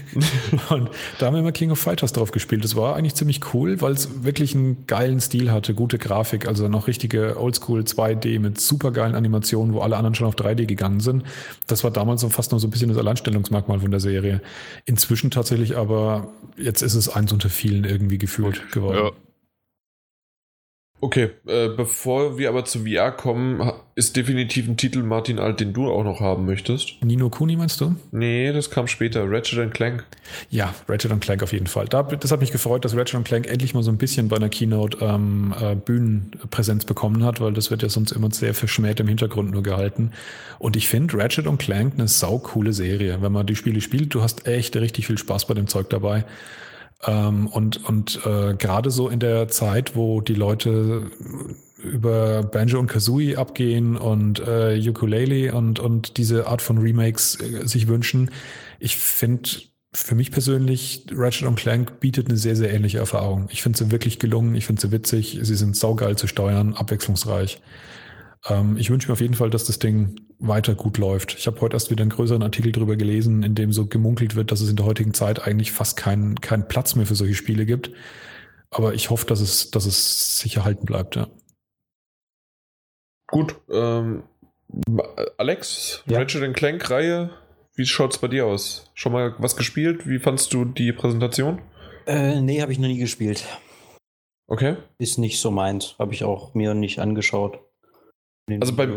und 0.70 0.90
da 1.18 1.26
haben 1.26 1.34
wir 1.34 1.40
immer 1.40 1.52
King 1.52 1.70
of 1.70 1.78
Fighters 1.78 2.12
drauf 2.12 2.30
gespielt. 2.30 2.64
Das 2.64 2.76
war 2.76 2.96
eigentlich 2.96 3.14
ziemlich 3.14 3.54
cool, 3.54 3.80
weil 3.80 3.92
es 3.92 4.24
wirklich 4.24 4.54
einen 4.54 4.86
geilen 4.86 5.20
Stil 5.20 5.50
hatte, 5.50 5.74
gute 5.74 5.98
Grafik, 5.98 6.46
also 6.46 6.68
noch 6.68 6.86
richtige 6.86 7.40
Oldschool 7.40 7.80
2D 7.80 8.38
mit 8.40 8.60
super 8.60 8.90
geilen 8.90 9.14
Animationen, 9.14 9.74
wo 9.74 9.80
alle 9.80 9.96
anderen 9.96 10.14
schon 10.14 10.26
auf 10.26 10.34
3D 10.34 10.66
gegangen 10.66 11.00
sind. 11.00 11.24
Das 11.66 11.84
war 11.84 11.90
damals 11.90 12.20
so 12.20 12.28
fast 12.28 12.52
noch 12.52 12.58
so 12.58 12.66
ein 12.66 12.70
bisschen 12.70 12.88
das 12.88 12.98
Alleinstellungsmerkmal 12.98 13.80
von 13.80 13.90
der 13.90 14.00
Serie. 14.00 14.40
Inzwischen 14.84 15.30
tatsächlich 15.30 15.76
aber, 15.76 16.28
jetzt 16.56 16.82
ist 16.82 16.94
es 16.94 17.08
eins 17.08 17.32
unter 17.32 17.48
vielen 17.48 17.84
irgendwie 17.84 18.18
gefühlt 18.18 18.70
geworden. 18.72 18.98
Ja. 19.06 19.12
Okay, 21.04 21.30
äh, 21.48 21.68
bevor 21.68 22.38
wir 22.38 22.48
aber 22.48 22.64
zu 22.64 22.86
VR 22.86 23.10
kommen, 23.10 23.72
ist 23.96 24.16
definitiv 24.16 24.68
ein 24.68 24.76
Titel, 24.76 25.02
Martin 25.02 25.40
Alt, 25.40 25.58
den 25.58 25.72
du 25.72 25.90
auch 25.90 26.04
noch 26.04 26.20
haben 26.20 26.46
möchtest. 26.46 27.02
Nino 27.02 27.28
Kuni 27.28 27.56
meinst 27.56 27.80
du? 27.80 27.96
Nee, 28.12 28.52
das 28.52 28.70
kam 28.70 28.86
später. 28.86 29.28
Ratchet 29.28 29.74
Clank. 29.74 30.06
Ja, 30.48 30.72
Ratchet 30.86 31.20
Clank 31.20 31.42
auf 31.42 31.52
jeden 31.52 31.66
Fall. 31.66 31.86
Da, 31.86 32.04
das 32.04 32.30
hat 32.30 32.38
mich 32.38 32.52
gefreut, 32.52 32.84
dass 32.84 32.96
Ratchet 32.96 33.24
Clank 33.24 33.48
endlich 33.48 33.74
mal 33.74 33.82
so 33.82 33.90
ein 33.90 33.98
bisschen 33.98 34.28
bei 34.28 34.36
einer 34.36 34.48
Keynote 34.48 34.98
ähm, 35.00 35.52
äh, 35.60 35.74
Bühnenpräsenz 35.74 36.84
bekommen 36.84 37.24
hat, 37.24 37.40
weil 37.40 37.52
das 37.52 37.72
wird 37.72 37.82
ja 37.82 37.88
sonst 37.88 38.12
immer 38.12 38.30
sehr 38.30 38.54
verschmäht 38.54 39.00
im 39.00 39.08
Hintergrund 39.08 39.50
nur 39.50 39.64
gehalten. 39.64 40.12
Und 40.60 40.76
ich 40.76 40.86
finde 40.86 41.18
Ratchet 41.18 41.46
Clank 41.58 41.94
eine 41.94 42.06
saukoole 42.06 42.72
Serie. 42.72 43.20
Wenn 43.20 43.32
man 43.32 43.48
die 43.48 43.56
Spiele 43.56 43.80
spielt, 43.80 44.14
du 44.14 44.22
hast 44.22 44.46
echt 44.46 44.76
richtig 44.76 45.08
viel 45.08 45.18
Spaß 45.18 45.48
bei 45.48 45.54
dem 45.54 45.66
Zeug 45.66 45.90
dabei. 45.90 46.24
Ähm, 47.06 47.46
und 47.48 47.88
und 47.88 48.20
äh, 48.24 48.54
gerade 48.54 48.90
so 48.90 49.08
in 49.08 49.20
der 49.20 49.48
Zeit, 49.48 49.96
wo 49.96 50.20
die 50.20 50.34
Leute 50.34 51.10
über 51.82 52.42
Banjo 52.44 52.78
und 52.78 52.86
Kazooie 52.86 53.36
abgehen 53.36 53.96
und 53.96 54.40
äh, 54.40 54.80
Ukulele 54.88 55.52
und, 55.52 55.80
und 55.80 56.16
diese 56.16 56.46
Art 56.46 56.62
von 56.62 56.78
Remakes 56.78 57.40
äh, 57.40 57.66
sich 57.66 57.88
wünschen, 57.88 58.30
ich 58.78 58.96
finde 58.96 59.50
für 59.94 60.14
mich 60.14 60.30
persönlich, 60.30 61.04
Ratchet 61.12 61.54
Clank 61.56 62.00
bietet 62.00 62.28
eine 62.28 62.38
sehr, 62.38 62.56
sehr 62.56 62.72
ähnliche 62.72 62.98
Erfahrung. 62.98 63.48
Ich 63.50 63.62
finde 63.62 63.78
sie 63.78 63.90
wirklich 63.90 64.18
gelungen, 64.18 64.54
ich 64.54 64.64
finde 64.64 64.80
sie 64.80 64.90
witzig, 64.90 65.38
sie 65.42 65.54
sind 65.54 65.76
saugeil 65.76 66.16
zu 66.16 66.26
steuern, 66.26 66.74
abwechslungsreich. 66.74 67.60
Ähm, 68.48 68.76
ich 68.76 68.90
wünsche 68.90 69.08
mir 69.08 69.12
auf 69.12 69.20
jeden 69.20 69.34
Fall, 69.34 69.50
dass 69.50 69.64
das 69.64 69.78
Ding 69.78 70.20
weiter 70.38 70.74
gut 70.74 70.98
läuft. 70.98 71.34
Ich 71.34 71.46
habe 71.46 71.60
heute 71.60 71.76
erst 71.76 71.90
wieder 71.90 72.02
einen 72.02 72.10
größeren 72.10 72.42
Artikel 72.42 72.72
darüber 72.72 72.96
gelesen, 72.96 73.42
in 73.42 73.54
dem 73.54 73.72
so 73.72 73.86
gemunkelt 73.86 74.34
wird, 74.34 74.50
dass 74.50 74.60
es 74.60 74.70
in 74.70 74.76
der 74.76 74.86
heutigen 74.86 75.14
Zeit 75.14 75.46
eigentlich 75.46 75.72
fast 75.72 75.96
keinen 75.96 76.40
keinen 76.40 76.66
Platz 76.66 76.96
mehr 76.96 77.06
für 77.06 77.14
solche 77.14 77.34
Spiele 77.34 77.66
gibt. 77.66 77.92
Aber 78.70 78.94
ich 78.94 79.10
hoffe, 79.10 79.26
dass 79.26 79.40
es, 79.40 79.70
dass 79.70 79.86
es 79.86 80.38
sicher 80.38 80.64
halten 80.64 80.86
bleibt, 80.86 81.16
ja. 81.16 81.28
Gut, 83.28 83.56
ähm, 83.70 84.24
Alex, 85.38 86.02
ja. 86.06 86.18
Ratchet 86.18 86.54
Clank-Reihe, 86.54 87.30
wie 87.74 87.86
schaut 87.86 88.12
es 88.12 88.18
bei 88.18 88.28
dir 88.28 88.46
aus? 88.46 88.90
Schon 88.94 89.12
mal 89.12 89.34
was 89.38 89.56
gespielt? 89.56 90.06
Wie 90.06 90.18
fandst 90.18 90.52
du 90.52 90.64
die 90.64 90.92
Präsentation? 90.92 91.60
Äh, 92.06 92.40
nee, 92.40 92.60
habe 92.60 92.72
ich 92.72 92.78
noch 92.78 92.88
nie 92.88 92.98
gespielt. 92.98 93.44
Okay. 94.46 94.76
Ist 94.98 95.18
nicht 95.18 95.40
so 95.40 95.50
meins. 95.50 95.94
Habe 95.98 96.12
ich 96.12 96.24
auch 96.24 96.54
mir 96.54 96.74
nicht 96.74 96.98
angeschaut. 96.98 97.60
Also 98.48 98.74
bei, 98.74 98.88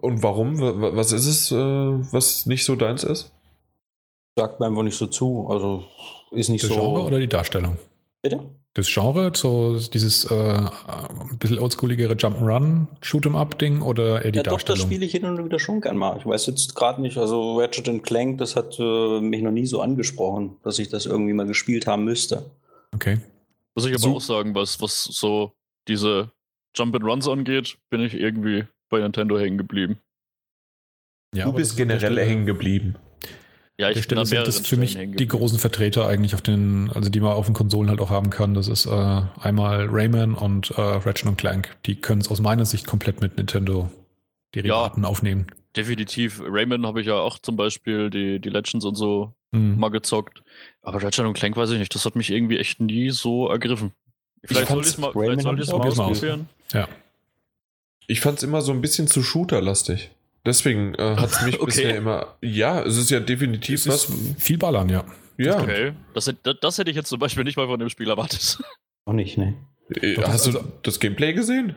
und 0.00 0.22
warum? 0.22 0.60
Was 0.60 1.12
ist 1.12 1.26
es, 1.26 1.50
äh, 1.50 1.56
was 1.56 2.46
nicht 2.46 2.64
so 2.64 2.76
deins 2.76 3.04
ist? 3.04 3.32
Sagt 4.36 4.60
mir 4.60 4.66
einfach 4.66 4.82
nicht 4.82 4.96
so 4.96 5.06
zu. 5.06 5.48
Also 5.48 5.84
ist 6.30 6.48
nicht 6.48 6.62
das 6.62 6.70
so. 6.70 6.76
Genre 6.76 7.02
oder 7.02 7.18
die 7.18 7.28
Darstellung? 7.28 7.78
Bitte? 8.22 8.40
Das 8.74 8.86
Genre, 8.86 9.32
so 9.34 9.76
dieses 9.76 10.24
äh, 10.30 10.34
ein 10.34 11.38
bisschen 11.38 11.58
oldschooligere 11.58 12.12
Jump'n'Run, 12.12 12.86
Shoot'em-Up-Ding 13.02 13.82
oder 13.82 14.24
eher 14.24 14.30
die 14.30 14.36
ja, 14.36 14.42
Darstellung? 14.44 14.78
Doch, 14.78 14.84
das 14.84 14.92
spiele 14.92 15.04
ich 15.04 15.12
hin 15.12 15.24
und 15.24 15.44
wieder 15.44 15.58
schon 15.58 15.80
gern 15.80 15.96
mal. 15.96 16.16
Ich 16.18 16.26
weiß 16.26 16.46
jetzt 16.46 16.76
gerade 16.76 17.00
nicht, 17.00 17.16
also 17.16 17.58
Ratchet 17.58 18.04
Clank, 18.04 18.38
das 18.38 18.54
hat 18.54 18.78
äh, 18.78 19.20
mich 19.20 19.42
noch 19.42 19.50
nie 19.50 19.66
so 19.66 19.80
angesprochen, 19.80 20.58
dass 20.62 20.78
ich 20.78 20.88
das 20.88 21.06
irgendwie 21.06 21.32
mal 21.32 21.46
gespielt 21.46 21.88
haben 21.88 22.04
müsste. 22.04 22.50
Okay. 22.94 23.18
Muss 23.74 23.86
ich 23.86 23.94
aber 23.94 24.00
so. 24.00 24.16
auch 24.16 24.20
sagen, 24.20 24.54
was, 24.54 24.80
was 24.80 25.04
so 25.04 25.52
diese 25.88 26.30
Jump-and-Runs 26.74 27.28
angeht, 27.28 27.78
bin 27.90 28.00
ich 28.00 28.14
irgendwie 28.14 28.64
bei 28.88 29.00
Nintendo 29.00 29.38
hängen 29.38 29.58
geblieben. 29.58 29.98
Ja, 31.34 31.44
du 31.44 31.52
bist 31.52 31.76
generell 31.76 32.18
hängen 32.18 32.46
geblieben. 32.46 32.96
Ja, 33.80 33.90
ich 33.90 34.08
bin 34.08 34.24
sind 34.24 34.46
das 34.46 34.66
für 34.66 34.76
mich 34.76 34.98
die 34.98 35.28
großen 35.28 35.58
Vertreter 35.58 36.08
eigentlich 36.08 36.34
auf 36.34 36.42
den, 36.42 36.90
also 36.92 37.10
die 37.10 37.20
man 37.20 37.32
auf 37.32 37.46
den 37.46 37.54
Konsolen 37.54 37.88
halt 37.88 38.00
auch 38.00 38.10
haben 38.10 38.28
kann. 38.28 38.54
Das 38.54 38.66
ist 38.66 38.86
äh, 38.86 39.22
einmal 39.40 39.86
Rayman 39.88 40.34
und 40.34 40.70
äh, 40.70 40.80
Ratchet 40.80 41.38
Clank. 41.38 41.76
Die 41.86 41.94
können 41.94 42.20
es 42.20 42.28
aus 42.28 42.40
meiner 42.40 42.64
Sicht 42.64 42.88
komplett 42.88 43.20
mit 43.20 43.36
Nintendo 43.36 43.88
Derivaten 44.54 45.04
ja, 45.04 45.08
aufnehmen. 45.08 45.46
Definitiv. 45.76 46.42
Rayman 46.44 46.86
habe 46.86 47.00
ich 47.02 47.06
ja 47.06 47.14
auch 47.14 47.38
zum 47.38 47.54
Beispiel 47.54 48.10
die, 48.10 48.40
die 48.40 48.48
Legends 48.48 48.84
und 48.84 48.96
so 48.96 49.34
mhm. 49.52 49.78
mal 49.78 49.90
gezockt. 49.90 50.42
Aber 50.82 51.00
Ratchet 51.00 51.32
Clank 51.34 51.56
weiß 51.56 51.70
ich 51.70 51.78
nicht. 51.78 51.94
Das 51.94 52.04
hat 52.04 52.16
mich 52.16 52.30
irgendwie 52.30 52.58
echt 52.58 52.80
nie 52.80 53.10
so 53.10 53.48
ergriffen. 53.48 53.92
Vielleicht 54.44 54.68
soll 54.68 54.80
ich 54.80 54.86
es 54.86 54.98
mal, 54.98 55.12
vielleicht 55.12 55.42
soll 55.42 55.54
mal 55.54 55.88
ausprobieren. 55.88 56.48
Ja. 56.72 56.88
Ich 58.06 58.20
fand 58.20 58.38
es 58.38 58.44
immer 58.44 58.62
so 58.62 58.72
ein 58.72 58.80
bisschen 58.80 59.06
zu 59.06 59.22
shooterlastig. 59.22 60.10
Deswegen 60.46 60.94
äh, 60.94 61.16
hat 61.16 61.30
es 61.30 61.42
mich 61.44 61.56
okay. 61.56 61.66
bisher 61.66 61.96
immer. 61.96 62.36
Ja, 62.40 62.82
es 62.82 62.96
ist 62.96 63.10
ja 63.10 63.20
definitiv 63.20 63.80
es 63.80 63.88
was. 63.88 64.12
Viel 64.38 64.58
Ballern, 64.58 64.88
ja. 64.88 65.04
Ja. 65.36 65.60
Okay. 65.60 65.92
Das, 66.14 66.32
das, 66.60 66.78
hätte 66.78 66.90
ich 66.90 66.96
jetzt 66.96 67.08
zum 67.08 67.20
Beispiel 67.20 67.44
nicht 67.44 67.56
mal 67.56 67.66
von 67.66 67.78
dem 67.78 67.88
Spiel 67.88 68.08
erwartet. 68.08 68.58
Auch 69.04 69.12
nicht, 69.12 69.38
ne? 69.38 69.54
Äh, 69.90 70.16
hast 70.22 70.46
du 70.46 70.58
also, 70.58 70.72
das 70.82 71.00
Gameplay 71.00 71.32
gesehen? 71.32 71.76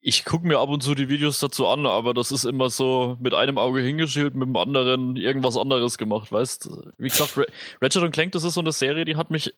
Ich 0.00 0.24
gucke 0.24 0.46
mir 0.46 0.58
ab 0.58 0.68
und 0.68 0.82
zu 0.82 0.94
die 0.94 1.08
Videos 1.08 1.38
dazu 1.38 1.66
an, 1.66 1.86
aber 1.86 2.12
das 2.12 2.30
ist 2.30 2.44
immer 2.44 2.68
so 2.68 3.16
mit 3.20 3.32
einem 3.32 3.56
Auge 3.56 3.80
hingeschielt, 3.80 4.34
mit 4.34 4.46
dem 4.46 4.56
anderen 4.56 5.16
irgendwas 5.16 5.56
anderes 5.56 5.96
gemacht, 5.96 6.30
weißt 6.30 6.68
Wie 6.98 7.08
gesagt, 7.08 7.38
Ratchet 7.80 8.12
Clank, 8.12 8.32
das 8.32 8.44
ist 8.44 8.54
so 8.54 8.60
eine 8.60 8.72
Serie, 8.72 9.06
die 9.06 9.16
hat 9.16 9.30
mich, 9.30 9.54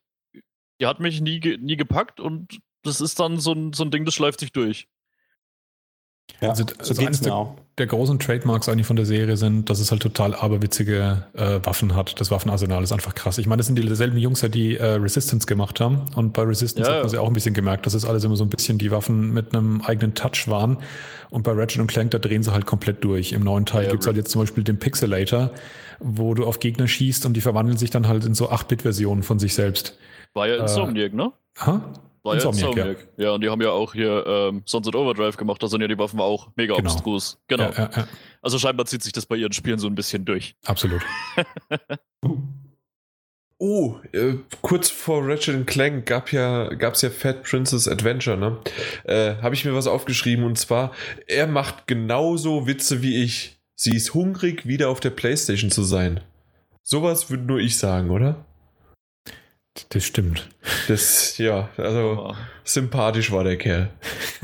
die 0.80 0.86
hat 0.86 1.00
mich 1.00 1.20
nie, 1.20 1.40
nie 1.58 1.76
gepackt 1.76 2.20
und 2.20 2.60
das 2.82 3.00
ist 3.00 3.18
dann 3.18 3.38
so 3.38 3.52
ein, 3.52 3.72
so 3.72 3.84
ein 3.84 3.90
Ding, 3.90 4.04
das 4.04 4.14
schleift 4.14 4.40
sich 4.40 4.52
durch. 4.52 4.88
Ja, 6.40 6.50
also, 6.50 6.64
also 6.78 7.06
eines 7.06 7.20
der, 7.20 7.56
der, 7.78 7.86
großen 7.86 8.18
Trademarks 8.18 8.68
eigentlich 8.68 8.86
von 8.86 8.96
der 8.96 9.06
Serie 9.06 9.36
sind, 9.36 9.70
dass 9.70 9.80
es 9.80 9.90
halt 9.90 10.02
total 10.02 10.34
aberwitzige 10.34 11.24
äh, 11.32 11.60
Waffen 11.64 11.94
hat. 11.94 12.20
Das 12.20 12.30
Waffenarsenal 12.30 12.82
ist 12.82 12.92
einfach 12.92 13.14
krass. 13.14 13.38
Ich 13.38 13.46
meine, 13.46 13.58
das 13.58 13.66
sind 13.66 13.78
dieselben 13.78 14.18
Jungs, 14.18 14.44
die 14.50 14.76
äh, 14.76 14.84
Resistance 14.84 15.46
gemacht 15.46 15.80
haben. 15.80 16.04
Und 16.14 16.34
bei 16.34 16.42
Resistance 16.42 16.90
ja, 16.90 16.96
hat 16.96 17.04
man 17.04 17.14
ja. 17.14 17.20
auch 17.20 17.28
ein 17.28 17.32
bisschen 17.32 17.54
gemerkt, 17.54 17.86
dass 17.86 17.94
es 17.94 18.04
alles 18.04 18.22
immer 18.24 18.36
so 18.36 18.44
ein 18.44 18.50
bisschen 18.50 18.76
die 18.76 18.90
Waffen 18.90 19.32
mit 19.32 19.54
einem 19.54 19.80
eigenen 19.82 20.14
Touch 20.14 20.46
waren. 20.48 20.78
Und 21.30 21.42
bei 21.42 21.52
Ratchet 21.52 21.80
und 21.80 21.86
Clank, 21.86 22.10
da 22.10 22.18
drehen 22.18 22.42
sie 22.42 22.52
halt 22.52 22.66
komplett 22.66 23.02
durch. 23.02 23.32
Im 23.32 23.42
neuen 23.42 23.64
Teil 23.64 23.84
ja, 23.84 23.90
gibt 23.90 24.02
es 24.02 24.06
halt 24.06 24.16
jetzt 24.16 24.30
zum 24.30 24.42
Beispiel 24.42 24.62
den 24.62 24.78
Pixelator, 24.78 25.52
wo 26.00 26.34
du 26.34 26.44
auf 26.44 26.60
Gegner 26.60 26.86
schießt 26.86 27.24
und 27.24 27.34
die 27.34 27.40
verwandeln 27.40 27.78
sich 27.78 27.90
dann 27.90 28.08
halt 28.08 28.26
in 28.26 28.34
so 28.34 28.50
8-Bit-Versionen 28.50 29.22
von 29.22 29.38
sich 29.38 29.54
selbst. 29.54 29.96
War 30.36 30.46
ja 30.46 30.56
Insomniac, 30.56 31.12
äh, 31.12 31.16
ne? 31.16 31.32
Ha? 31.60 31.94
War 32.22 32.34
Insomniac, 32.34 32.76
ja 32.76 32.84
Insomniac. 32.84 33.08
Ja. 33.16 33.24
ja, 33.24 33.30
und 33.32 33.40
die 33.40 33.48
haben 33.48 33.62
ja 33.62 33.70
auch 33.70 33.94
hier 33.94 34.24
ähm, 34.26 34.62
Sunset 34.66 34.94
Overdrive 34.94 35.38
gemacht, 35.38 35.62
da 35.62 35.68
sind 35.68 35.80
ja 35.80 35.88
die 35.88 35.98
Waffen 35.98 36.20
auch 36.20 36.50
mega 36.56 36.76
genau. 36.76 36.90
abstrus. 36.90 37.38
Genau. 37.48 37.70
Ja, 37.70 37.90
ja, 37.96 38.06
also 38.42 38.58
scheinbar 38.58 38.84
zieht 38.84 39.02
sich 39.02 39.14
das 39.14 39.24
bei 39.24 39.36
ihren 39.36 39.54
Spielen 39.54 39.78
so 39.78 39.86
ein 39.86 39.94
bisschen 39.94 40.26
durch. 40.26 40.54
Absolut. 40.66 41.00
oh, 43.58 43.96
äh, 44.12 44.34
kurz 44.60 44.90
vor 44.90 45.26
Ratchet 45.26 45.66
Clank 45.66 46.04
gab 46.04 46.32
ja, 46.32 46.68
gab's 46.74 47.00
ja 47.00 47.08
Fat 47.08 47.42
Princess 47.42 47.88
Adventure, 47.88 48.36
ne? 48.36 48.58
Äh, 49.04 49.36
Habe 49.40 49.54
ich 49.54 49.64
mir 49.64 49.74
was 49.74 49.86
aufgeschrieben 49.86 50.44
und 50.44 50.58
zwar, 50.58 50.92
er 51.26 51.46
macht 51.46 51.86
genauso 51.86 52.66
Witze 52.66 53.00
wie 53.00 53.22
ich. 53.22 53.58
Sie 53.74 53.96
ist 53.96 54.12
hungrig, 54.12 54.66
wieder 54.66 54.90
auf 54.90 55.00
der 55.00 55.10
Playstation 55.10 55.70
zu 55.70 55.82
sein. 55.82 56.20
Sowas 56.82 57.30
würde 57.30 57.44
nur 57.44 57.58
ich 57.58 57.78
sagen, 57.78 58.10
oder? 58.10 58.45
Das 59.90 60.04
stimmt. 60.04 60.48
Das, 60.88 61.38
ja, 61.38 61.68
also 61.76 62.30
oh. 62.30 62.34
sympathisch 62.64 63.30
war 63.30 63.44
der 63.44 63.56
Kerl. 63.56 63.90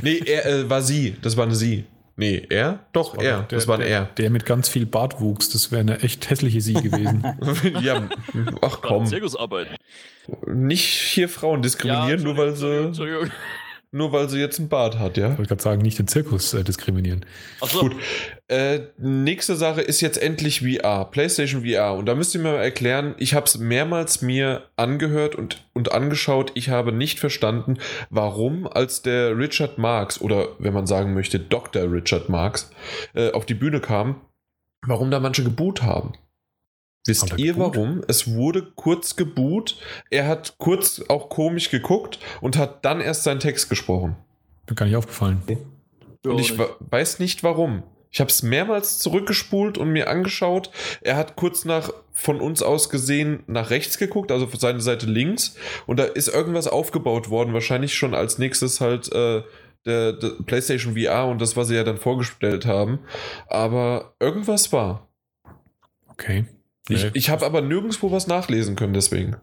Nee, 0.00 0.22
er 0.24 0.46
äh, 0.46 0.70
war 0.70 0.82
sie. 0.82 1.16
Das 1.22 1.36
war 1.36 1.44
eine 1.44 1.54
sie. 1.54 1.84
Nee, 2.16 2.46
er? 2.50 2.80
Doch, 2.92 3.16
das 3.16 3.24
er. 3.24 3.38
Der, 3.38 3.58
das 3.58 3.68
war 3.68 3.76
ein 3.76 3.80
der, 3.80 3.88
er. 3.88 4.04
Der 4.18 4.30
mit 4.30 4.44
ganz 4.44 4.68
viel 4.68 4.84
Bartwuchs, 4.86 5.48
das 5.48 5.72
wäre 5.72 5.80
eine 5.80 6.00
echt 6.00 6.28
hässliche 6.28 6.60
sie 6.60 6.74
gewesen. 6.74 7.24
ja, 7.82 8.08
ach 8.60 8.80
komm. 8.82 9.06
Zirkusarbeit. 9.06 9.68
Nicht 10.46 10.84
hier 10.84 11.28
Frauen 11.28 11.62
diskriminieren, 11.62 12.20
ja, 12.20 12.24
nur 12.24 12.36
weil 12.36 12.54
sie. 12.54 12.84
Entschuldigung. 12.84 13.30
Nur 13.94 14.10
weil 14.10 14.30
sie 14.30 14.40
jetzt 14.40 14.58
einen 14.58 14.70
Bart 14.70 14.98
hat, 14.98 15.18
ja? 15.18 15.32
Ich 15.32 15.36
wollte 15.36 15.48
gerade 15.48 15.62
sagen, 15.62 15.82
nicht 15.82 15.98
den 15.98 16.08
Zirkus 16.08 16.54
äh, 16.54 16.64
diskriminieren. 16.64 17.26
Ach 17.60 17.68
so. 17.68 17.80
Gut. 17.80 17.96
Äh, 18.48 18.80
nächste 18.96 19.54
Sache 19.54 19.82
ist 19.82 20.00
jetzt 20.00 20.16
endlich 20.16 20.60
VR, 20.60 21.04
PlayStation 21.10 21.66
VR. 21.66 21.94
Und 21.94 22.06
da 22.06 22.14
müsst 22.14 22.34
ihr 22.34 22.40
mir 22.40 22.52
mal 22.52 22.62
erklären, 22.62 23.14
ich 23.18 23.34
habe 23.34 23.44
es 23.44 23.58
mehrmals 23.58 24.22
mir 24.22 24.62
angehört 24.76 25.34
und, 25.34 25.68
und 25.74 25.92
angeschaut. 25.92 26.52
Ich 26.54 26.70
habe 26.70 26.90
nicht 26.90 27.20
verstanden, 27.20 27.76
warum, 28.08 28.66
als 28.66 29.02
der 29.02 29.36
Richard 29.36 29.76
Marx, 29.76 30.22
oder 30.22 30.48
wenn 30.58 30.72
man 30.72 30.86
sagen 30.86 31.12
möchte, 31.12 31.38
Dr. 31.38 31.92
Richard 31.92 32.30
Marx, 32.30 32.70
äh, 33.12 33.30
auf 33.32 33.44
die 33.44 33.54
Bühne 33.54 33.80
kam, 33.80 34.22
warum 34.86 35.10
da 35.10 35.20
manche 35.20 35.44
geboot 35.44 35.82
haben. 35.82 36.14
Wisst 37.06 37.36
ihr 37.36 37.54
geboot? 37.54 37.76
warum? 37.76 38.02
Es 38.06 38.32
wurde 38.32 38.62
kurz 38.62 39.16
geboot. 39.16 39.76
Er 40.10 40.26
hat 40.26 40.56
kurz 40.58 41.02
auch 41.08 41.28
komisch 41.28 41.70
geguckt 41.70 42.18
und 42.40 42.56
hat 42.56 42.84
dann 42.84 43.00
erst 43.00 43.24
seinen 43.24 43.40
Text 43.40 43.68
gesprochen. 43.68 44.16
Mir 44.68 44.76
gar 44.76 44.86
nicht 44.86 44.96
aufgefallen. 44.96 45.42
Und 46.24 46.38
ich 46.38 46.56
weiß 46.58 47.18
nicht 47.18 47.42
warum. 47.42 47.82
Ich 48.12 48.20
habe 48.20 48.30
es 48.30 48.42
mehrmals 48.42 48.98
zurückgespult 48.98 49.78
und 49.78 49.90
mir 49.90 50.08
angeschaut. 50.08 50.70
Er 51.00 51.16
hat 51.16 51.34
kurz 51.34 51.64
nach 51.64 51.90
von 52.12 52.40
uns 52.40 52.62
aus 52.62 52.90
gesehen 52.90 53.42
nach 53.46 53.70
rechts 53.70 53.96
geguckt, 53.96 54.30
also 54.30 54.46
für 54.46 54.58
seine 54.58 54.82
Seite 54.82 55.06
links. 55.06 55.56
Und 55.86 55.98
da 55.98 56.04
ist 56.04 56.28
irgendwas 56.28 56.68
aufgebaut 56.68 57.30
worden. 57.30 57.54
Wahrscheinlich 57.54 57.94
schon 57.94 58.14
als 58.14 58.38
nächstes 58.38 58.82
halt 58.82 59.10
äh, 59.12 59.42
der, 59.86 60.12
der 60.12 60.28
PlayStation 60.44 60.94
VR 60.96 61.26
und 61.26 61.40
das, 61.40 61.56
was 61.56 61.68
sie 61.68 61.74
ja 61.74 61.84
dann 61.84 61.96
vorgestellt 61.96 62.66
haben. 62.66 63.00
Aber 63.48 64.14
irgendwas 64.20 64.72
war. 64.72 65.08
Okay. 66.08 66.44
Ich, 66.88 67.02
Nee, 67.04 67.10
ich 67.14 67.30
habe 67.30 67.46
aber 67.46 67.60
nirgendwo 67.60 68.10
was 68.10 68.26
nachlesen 68.26 68.76
können, 68.76 68.92
deswegen. 68.94 69.36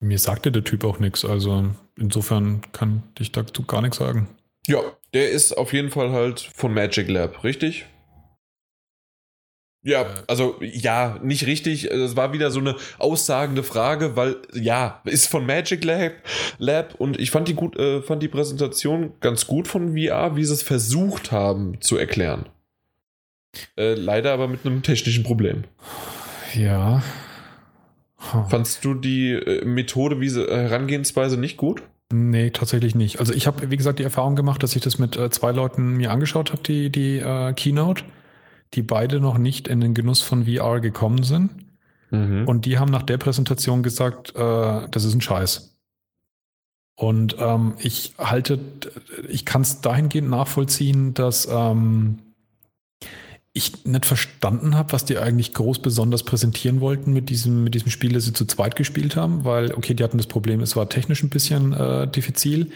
mir 0.00 0.18
sagte 0.18 0.50
der 0.50 0.64
Typ 0.64 0.84
auch 0.84 0.98
nichts. 0.98 1.24
Also 1.24 1.70
insofern 1.96 2.62
kann 2.72 3.02
ich 3.18 3.30
dazu 3.32 3.62
gar 3.64 3.82
nichts 3.82 3.98
sagen. 3.98 4.28
Ja, 4.66 4.80
der 5.14 5.30
ist 5.30 5.56
auf 5.56 5.72
jeden 5.72 5.90
Fall 5.90 6.10
halt 6.12 6.40
von 6.54 6.72
Magic 6.74 7.08
Lab, 7.08 7.44
richtig? 7.44 7.86
Ja, 9.84 10.02
Äh. 10.02 10.22
also 10.28 10.56
ja, 10.60 11.18
nicht 11.22 11.46
richtig. 11.46 11.84
Es 11.90 12.14
war 12.16 12.32
wieder 12.32 12.50
so 12.52 12.60
eine 12.60 12.76
aussagende 12.98 13.62
Frage, 13.64 14.14
weil 14.16 14.36
ja, 14.54 15.00
ist 15.04 15.26
von 15.26 15.44
Magic 15.46 15.82
Lab, 15.84 16.12
Lab 16.58 16.94
und 16.96 17.18
ich 17.18 17.30
fand 17.32 17.48
die 17.48 17.54
gut, 17.54 17.76
äh, 17.76 18.02
fand 18.02 18.22
die 18.22 18.28
Präsentation 18.28 19.14
ganz 19.20 19.46
gut 19.46 19.66
von 19.68 19.96
VR, 19.96 20.36
wie 20.36 20.44
sie 20.44 20.54
es 20.54 20.62
versucht 20.62 21.32
haben 21.32 21.80
zu 21.80 21.96
erklären. 21.96 22.48
Äh, 23.76 23.94
leider 23.94 24.32
aber 24.32 24.46
mit 24.48 24.64
einem 24.64 24.82
technischen 24.82 25.24
Problem. 25.24 25.64
Ja. 26.54 27.02
Ha. 28.18 28.44
Fandst 28.44 28.84
du 28.84 28.94
die 28.94 29.32
äh, 29.32 29.64
Methode, 29.64 30.20
wie 30.20 30.28
sie 30.28 30.42
äh, 30.42 30.68
Herangehensweise 30.68 31.36
nicht 31.36 31.56
gut? 31.56 31.82
Nee, 32.12 32.50
tatsächlich 32.50 32.94
nicht. 32.94 33.20
Also 33.20 33.32
ich 33.32 33.46
habe, 33.46 33.70
wie 33.70 33.76
gesagt, 33.76 33.98
die 33.98 34.04
Erfahrung 34.04 34.36
gemacht, 34.36 34.62
dass 34.62 34.76
ich 34.76 34.82
das 34.82 34.98
mit 34.98 35.16
äh, 35.16 35.30
zwei 35.30 35.50
Leuten 35.50 35.96
mir 35.96 36.10
angeschaut 36.10 36.52
habe, 36.52 36.62
die, 36.62 36.90
die 36.90 37.18
äh, 37.18 37.52
Keynote, 37.54 38.04
die 38.74 38.82
beide 38.82 39.18
noch 39.18 39.38
nicht 39.38 39.66
in 39.66 39.80
den 39.80 39.94
Genuss 39.94 40.20
von 40.20 40.44
VR 40.44 40.80
gekommen 40.80 41.22
sind. 41.22 41.50
Mhm. 42.10 42.46
Und 42.46 42.66
die 42.66 42.78
haben 42.78 42.90
nach 42.90 43.02
der 43.02 43.16
Präsentation 43.16 43.82
gesagt, 43.82 44.34
äh, 44.36 44.88
das 44.90 45.04
ist 45.04 45.14
ein 45.14 45.22
Scheiß. 45.22 45.78
Und 46.94 47.36
ähm, 47.38 47.74
ich 47.78 48.14
halte, 48.18 48.58
ich 49.28 49.46
kann 49.46 49.62
es 49.62 49.80
dahingehend 49.80 50.28
nachvollziehen, 50.28 51.14
dass 51.14 51.48
ähm, 51.50 52.18
ich 53.54 53.84
nicht 53.84 54.06
verstanden 54.06 54.76
habe, 54.76 54.92
was 54.92 55.04
die 55.04 55.18
eigentlich 55.18 55.52
groß 55.52 55.80
besonders 55.80 56.22
präsentieren 56.22 56.80
wollten 56.80 57.12
mit 57.12 57.28
diesem, 57.28 57.64
mit 57.64 57.74
diesem 57.74 57.90
Spiel, 57.90 58.12
das 58.12 58.24
sie 58.24 58.32
zu 58.32 58.46
zweit 58.46 58.76
gespielt 58.76 59.14
haben, 59.14 59.44
weil, 59.44 59.74
okay, 59.74 59.92
die 59.92 60.02
hatten 60.02 60.16
das 60.16 60.26
Problem, 60.26 60.60
es 60.60 60.74
war 60.74 60.88
technisch 60.88 61.22
ein 61.22 61.28
bisschen 61.28 61.74
äh, 61.74 62.08
diffizil. 62.08 62.70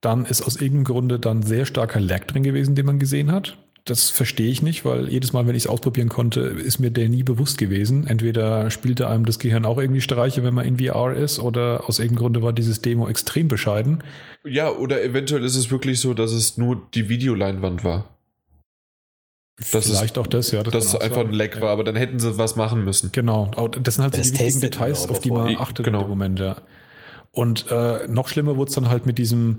Dann 0.00 0.24
ist 0.24 0.42
aus 0.42 0.56
irgendeinem 0.56 0.84
Grunde 0.84 1.18
dann 1.20 1.42
sehr 1.42 1.64
starker 1.64 2.00
Lag 2.00 2.24
drin 2.24 2.42
gewesen, 2.42 2.74
den 2.74 2.86
man 2.86 2.98
gesehen 2.98 3.30
hat. 3.30 3.56
Das 3.84 4.10
verstehe 4.10 4.50
ich 4.50 4.62
nicht, 4.62 4.84
weil 4.84 5.08
jedes 5.08 5.32
Mal, 5.32 5.46
wenn 5.46 5.54
ich 5.54 5.62
es 5.62 5.68
ausprobieren 5.68 6.08
konnte, 6.08 6.40
ist 6.40 6.80
mir 6.80 6.90
der 6.90 7.08
nie 7.08 7.22
bewusst 7.22 7.56
gewesen. 7.56 8.08
Entweder 8.08 8.68
spielte 8.72 9.08
einem 9.08 9.24
das 9.26 9.38
Gehirn 9.38 9.64
auch 9.64 9.78
irgendwie 9.78 10.00
Streiche, 10.00 10.42
wenn 10.42 10.54
man 10.54 10.66
in 10.66 10.78
VR 10.80 11.14
ist, 11.14 11.38
oder 11.38 11.84
aus 11.88 12.00
irgendeinem 12.00 12.24
Grunde 12.24 12.42
war 12.42 12.52
dieses 12.52 12.82
Demo 12.82 13.08
extrem 13.08 13.46
bescheiden. 13.46 14.02
Ja, 14.44 14.72
oder 14.72 15.04
eventuell 15.04 15.44
ist 15.44 15.54
es 15.54 15.70
wirklich 15.70 16.00
so, 16.00 16.14
dass 16.14 16.32
es 16.32 16.58
nur 16.58 16.88
die 16.94 17.08
Videoleinwand 17.08 17.84
war. 17.84 18.15
Das 19.58 19.86
ist- 19.86 19.96
Vielleicht 19.98 20.18
auch 20.18 20.26
das, 20.26 20.50
ja. 20.50 20.62
dass 20.62 20.72
kann 20.72 20.80
es 20.82 20.94
einfach 20.96 21.20
ein. 21.22 21.32
Leck 21.32 21.56
Ja. 21.56 21.62
war, 21.62 21.70
aber 21.70 21.82
dann 21.84 21.96
hätten 21.96 22.18
sie 22.18 22.36
was 22.36 22.56
machen 22.56 22.84
müssen. 22.84 23.10
Genau, 23.12 23.50
aber 23.56 23.68
das 23.70 23.94
sind 23.94 24.04
halt 24.04 24.14
so 24.14 24.18
Das 24.20 24.32
die 24.32 24.38
wichtigen 24.38 24.54
man 24.60 24.60
Details, 24.70 25.08
auf 25.08 25.20
die 25.20 25.30
man 25.30 25.56
achtet 25.56 25.84
Genau. 25.86 26.00
dem 26.02 26.08
Moment, 26.08 26.38
ja. 26.40 26.56
Und 27.32 27.66
äh, 27.70 28.06
noch 28.08 28.28
schlimmer 28.28 28.56
wurde 28.56 28.68
es 28.68 28.74
dann 28.74 28.88
halt 28.88 29.06
mit 29.06 29.18
diesem, 29.18 29.58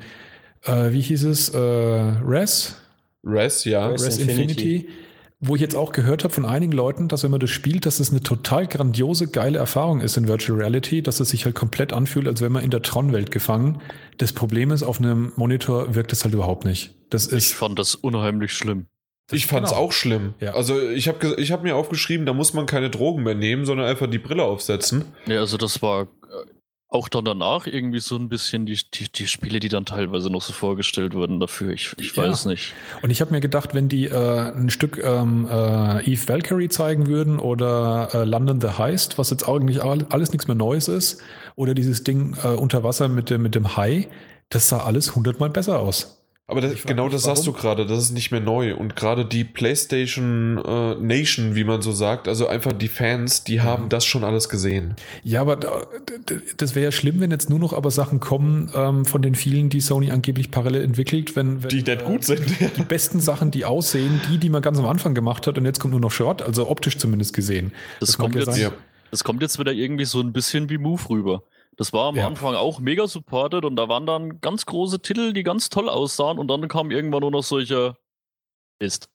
äh, 0.63 0.91
wie 0.91 1.01
hieß 1.01 1.23
es, 1.25 1.49
äh, 1.49 1.57
Res? 1.59 2.75
Res, 3.23 3.65
ja. 3.65 3.87
Res. 3.87 4.05
Res 4.05 4.17
Infinity. 4.19 4.41
Infinity. 4.75 4.89
Wo 5.39 5.53
ich 5.53 5.61
jetzt 5.61 5.75
auch 5.75 5.91
gehört 5.91 6.23
habe 6.23 6.33
von 6.33 6.45
einigen 6.45 6.71
Leuten, 6.71 7.07
dass 7.07 7.23
wenn 7.23 7.29
man 7.29 7.39
das 7.39 7.51
spielt, 7.51 7.85
dass 7.85 7.99
es 7.99 8.09
eine 8.09 8.21
total 8.21 8.65
grandiose, 8.65 9.27
geile 9.27 9.59
Erfahrung 9.59 10.01
ist 10.01 10.17
in 10.17 10.27
Virtual 10.27 10.57
Reality, 10.57 11.03
dass 11.03 11.19
es 11.19 11.29
sich 11.29 11.45
halt 11.45 11.53
komplett 11.53 11.93
anfühlt, 11.93 12.27
als 12.27 12.41
wäre 12.41 12.49
man 12.49 12.63
in 12.63 12.71
der 12.71 12.81
Tron-Welt 12.81 13.29
gefangen. 13.29 13.79
Das 14.17 14.33
Problem 14.33 14.71
ist, 14.71 14.81
auf 14.81 14.99
einem 14.99 15.33
Monitor 15.35 15.93
wirkt 15.93 16.11
es 16.11 16.23
halt 16.23 16.33
überhaupt 16.33 16.65
nicht. 16.65 16.95
Das 17.11 17.27
Ich 17.27 17.33
ist, 17.33 17.53
fand 17.53 17.77
das 17.77 17.93
unheimlich 17.93 18.51
schlimm. 18.51 18.87
Ich 19.31 19.45
fand's 19.47 19.71
Genau. 19.71 19.81
auch 19.83 19.91
schlimm. 19.91 20.33
Ja. 20.39 20.53
Also 20.53 20.79
ich 20.79 21.07
habe 21.07 21.35
ich 21.37 21.51
hab 21.51 21.63
mir 21.63 21.75
aufgeschrieben, 21.75 22.25
da 22.25 22.33
muss 22.33 22.53
man 22.53 22.65
keine 22.65 22.89
Drogen 22.89 23.23
mehr 23.23 23.35
nehmen, 23.35 23.65
sondern 23.65 23.87
einfach 23.87 24.07
die 24.07 24.19
Brille 24.19 24.43
aufsetzen. 24.43 25.05
Ja, 25.25 25.39
also 25.39 25.57
das 25.57 25.81
war 25.81 26.03
äh, 26.03 26.05
auch 26.89 27.09
dann 27.09 27.25
danach 27.25 27.67
irgendwie 27.67 27.99
so 27.99 28.15
ein 28.15 28.29
bisschen 28.29 28.65
die, 28.65 28.79
die, 28.93 29.11
die 29.11 29.27
Spiele, 29.27 29.59
die 29.59 29.67
dann 29.67 29.83
teilweise 29.83 30.29
noch 30.29 30.41
so 30.41 30.53
vorgestellt 30.53 31.13
wurden 31.13 31.41
dafür. 31.41 31.73
Ich, 31.73 31.91
ich 31.99 32.15
Ja. 32.15 32.23
weiß 32.23 32.45
nicht. 32.45 32.73
Und 33.01 33.09
ich 33.09 33.19
habe 33.19 33.31
mir 33.31 33.41
gedacht, 33.41 33.73
wenn 33.75 33.89
die 33.89 34.05
äh, 34.05 34.51
ein 34.55 34.69
Stück 34.69 34.97
ähm, 35.03 35.45
äh, 35.51 36.09
Eve 36.09 36.29
Valkyrie 36.29 36.69
zeigen 36.69 37.07
würden 37.07 37.39
oder 37.39 38.07
äh, 38.13 38.23
London 38.23 38.61
the 38.61 38.77
Heist, 38.77 39.17
was 39.17 39.29
jetzt 39.31 39.49
eigentlich 39.49 39.83
all, 39.83 40.05
alles 40.09 40.31
nichts 40.31 40.47
mehr 40.47 40.55
Neues 40.55 40.87
ist, 40.87 41.21
oder 41.57 41.73
dieses 41.73 42.05
Ding 42.05 42.37
äh, 42.41 42.47
unter 42.47 42.85
Wasser 42.85 43.09
mit 43.09 43.29
dem, 43.29 43.41
mit 43.41 43.55
dem 43.55 43.75
Hai, 43.75 44.07
das 44.47 44.69
sah 44.69 44.77
alles 44.85 45.13
hundertmal 45.17 45.49
besser 45.49 45.79
aus. 45.79 46.13
Aber 46.49 46.61
das, 46.61 46.81
genau 46.83 47.05
mich, 47.05 47.13
das 47.13 47.23
sagst 47.23 47.45
du 47.45 47.51
gerade, 47.51 47.85
das 47.85 48.03
ist 48.03 48.11
nicht 48.11 48.31
mehr 48.31 48.39
neu. 48.39 48.73
Und 48.73 48.95
gerade 48.95 49.25
die 49.25 49.43
PlayStation 49.43 50.57
äh, 50.63 50.95
Nation, 50.95 51.55
wie 51.55 51.65
man 51.65 51.81
so 51.81 51.91
sagt, 51.91 52.29
also 52.29 52.47
einfach 52.47 52.71
die 52.71 52.87
Fans, 52.87 53.43
die 53.43 53.59
haben 53.59 53.89
das 53.89 54.05
schon 54.05 54.23
alles 54.23 54.47
gesehen. 54.47 54.95
Ja, 55.23 55.41
aber 55.41 55.57
da, 55.57 55.85
das 56.55 56.73
wäre 56.73 56.85
ja 56.85 56.91
schlimm, 56.93 57.19
wenn 57.19 57.31
jetzt 57.31 57.49
nur 57.49 57.59
noch 57.59 57.73
aber 57.73 57.91
Sachen 57.91 58.21
kommen 58.21 58.71
ähm, 58.73 59.03
von 59.03 59.21
den 59.21 59.35
vielen, 59.35 59.69
die 59.69 59.81
Sony 59.81 60.09
angeblich 60.09 60.49
parallel 60.49 60.83
entwickelt, 60.83 61.35
wenn, 61.35 61.63
wenn 61.63 61.69
Die 61.69 61.77
nicht 61.77 61.89
äh, 61.89 61.97
gut 61.97 62.23
sind. 62.23 62.45
die 62.77 62.83
besten 62.83 63.19
Sachen, 63.19 63.51
die 63.51 63.65
aussehen, 63.65 64.21
die, 64.31 64.37
die 64.37 64.49
man 64.49 64.61
ganz 64.61 64.79
am 64.79 64.85
Anfang 64.85 65.13
gemacht 65.13 65.47
hat 65.47 65.57
und 65.57 65.65
jetzt 65.65 65.79
kommt 65.81 65.91
nur 65.91 65.99
noch 65.99 66.11
Short, 66.11 66.41
also 66.41 66.69
optisch 66.69 66.97
zumindest 66.97 67.33
gesehen. 67.33 67.73
Das, 67.99 68.07
Das 68.09 68.17
kommt 68.17 68.35
jetzt. 68.35 68.57
Ja. 68.57 68.71
das 69.11 69.25
kommt 69.25 69.41
jetzt 69.41 69.59
wieder 69.59 69.73
irgendwie 69.73 70.05
so 70.05 70.21
ein 70.21 70.31
bisschen 70.31 70.69
wie 70.69 70.77
Move 70.77 71.09
rüber. 71.09 71.43
Das 71.77 71.93
war 71.93 72.07
am 72.09 72.15
Ja. 72.15 72.27
Anfang 72.27 72.55
auch 72.55 72.79
mega 72.79 73.07
supported 73.07 73.63
und 73.63 73.75
da 73.75 73.87
waren 73.87 74.05
dann 74.05 74.41
ganz 74.41 74.65
große 74.65 74.99
Titel, 75.01 75.31
die 75.33 75.43
ganz 75.43 75.69
toll 75.69 75.89
aussahen 75.89 76.39
und 76.39 76.47
dann 76.47 76.67
kamen 76.67 76.91
irgendwann 76.91 77.21
nur 77.21 77.31
noch 77.31 77.43
solche 77.43 77.95
Mist. 78.81 79.09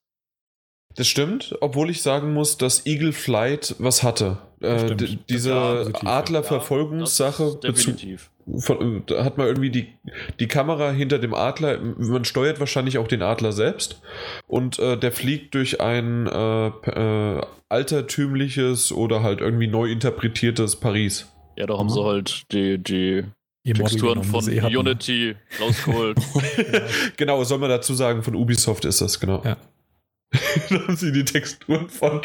Das 0.94 1.08
stimmt, 1.08 1.56
obwohl 1.60 1.88
ich 1.90 2.02
sagen 2.02 2.34
muss, 2.34 2.58
dass 2.58 2.84
Eagle 2.86 3.12
Flight 3.12 3.74
was 3.78 4.02
hatte. 4.02 4.38
Äh, 4.60 4.94
diese 5.28 5.50
Ja, 5.50 5.82
ja. 5.82 5.90
Adlerverfolgungssache 6.04 7.42
bezü- 7.44 7.60
definitiv. 7.62 8.30
von, 8.58 9.02
da 9.06 9.24
hat 9.24 9.38
man 9.38 9.46
irgendwie 9.46 9.70
die, 9.70 9.94
die 10.38 10.48
Kamera 10.48 10.90
hinter 10.90 11.18
dem 11.18 11.32
Adler, 11.34 11.78
man 11.80 12.24
steuert 12.24 12.60
wahrscheinlich 12.60 12.98
auch 12.98 13.08
den 13.08 13.22
Adler 13.22 13.52
selbst 13.52 14.00
und 14.46 14.78
äh, 14.78 14.96
der 14.98 15.12
fliegt 15.12 15.54
durch 15.54 15.80
ein 15.80 16.26
äh, 16.26 16.66
äh, 16.66 17.40
altertümliches 17.70 18.92
oder 18.92 19.22
halt 19.22 19.40
irgendwie 19.40 19.66
neu 19.68 19.90
interpretiertes 19.90 20.76
Paris. 20.76 21.26
Ja, 21.56 21.66
da 21.66 21.78
haben 21.78 21.90
sie 21.90 22.02
halt 22.02 22.50
die, 22.52 22.78
die 22.78 23.24
Ihr 23.64 23.74
Texturen 23.74 24.24
von 24.24 24.40
das 24.40 24.46
sie 24.46 24.60
hatten. 24.60 24.76
Unity 24.76 25.36
rausgeholt. 25.60 26.18
genau, 27.16 27.44
soll 27.44 27.58
man 27.58 27.70
dazu 27.70 27.94
sagen, 27.94 28.22
von 28.22 28.34
Ubisoft 28.34 28.84
ist 28.84 29.00
das, 29.00 29.20
genau. 29.20 29.42
Ja. 29.44 29.56
da 30.70 30.86
haben 30.86 30.96
sie 30.96 31.12
die 31.12 31.24
Texturen 31.24 31.88
von. 31.88 32.22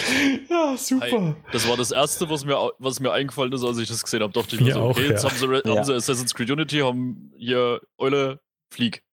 Ja, 0.50 0.76
super. 0.78 1.36
Das 1.52 1.68
war 1.68 1.76
das 1.78 1.92
erste, 1.92 2.30
was 2.30 2.46
mir, 2.46 2.72
was 2.80 3.00
mir 3.00 3.12
eingefallen 3.12 3.52
ist, 3.52 3.64
als 3.64 3.78
ich 3.78 3.88
das 3.90 4.04
gesehen 4.04 4.24
habe. 4.24 4.34
Dachte 4.34 4.56
ich 4.56 4.62
mir 4.62 4.74
so, 4.74 4.80
auch, 4.80 4.90
okay, 4.92 5.10
jetzt 5.10 5.24
ja. 5.24 5.30
haben, 5.30 5.38
sie, 5.38 5.70
Ja. 5.70 5.76
haben 5.76 5.84
sie 5.84 5.94
Assassin's 5.94 6.34
Creed 6.34 6.50
Unity, 6.50 6.80
haben 6.80 7.32
hier 7.38 7.82
Eule, 7.98 8.40
Flieg. 8.74 9.04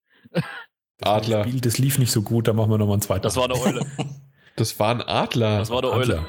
Adler. 1.03 1.39
Das, 1.39 1.49
Spiel, 1.49 1.61
das 1.61 1.78
lief 1.78 1.99
nicht 1.99 2.12
so 2.12 2.23
gut, 2.23 2.49
da 2.49 2.53
machen 2.53 2.70
wir 2.70 2.78
nochmal 2.78 2.99
ein 2.99 3.03
zweites. 3.03 3.35
Das 3.35 3.36
war 3.36 3.45
eine 3.45 3.61
Eule. 3.61 3.86
Das 4.57 4.78
war 4.78 4.95
ein 4.95 5.03
Adler. 5.03 5.59
Das 5.59 5.70
war 5.70 5.78
eine 5.78 5.91
Eule. 5.91 6.24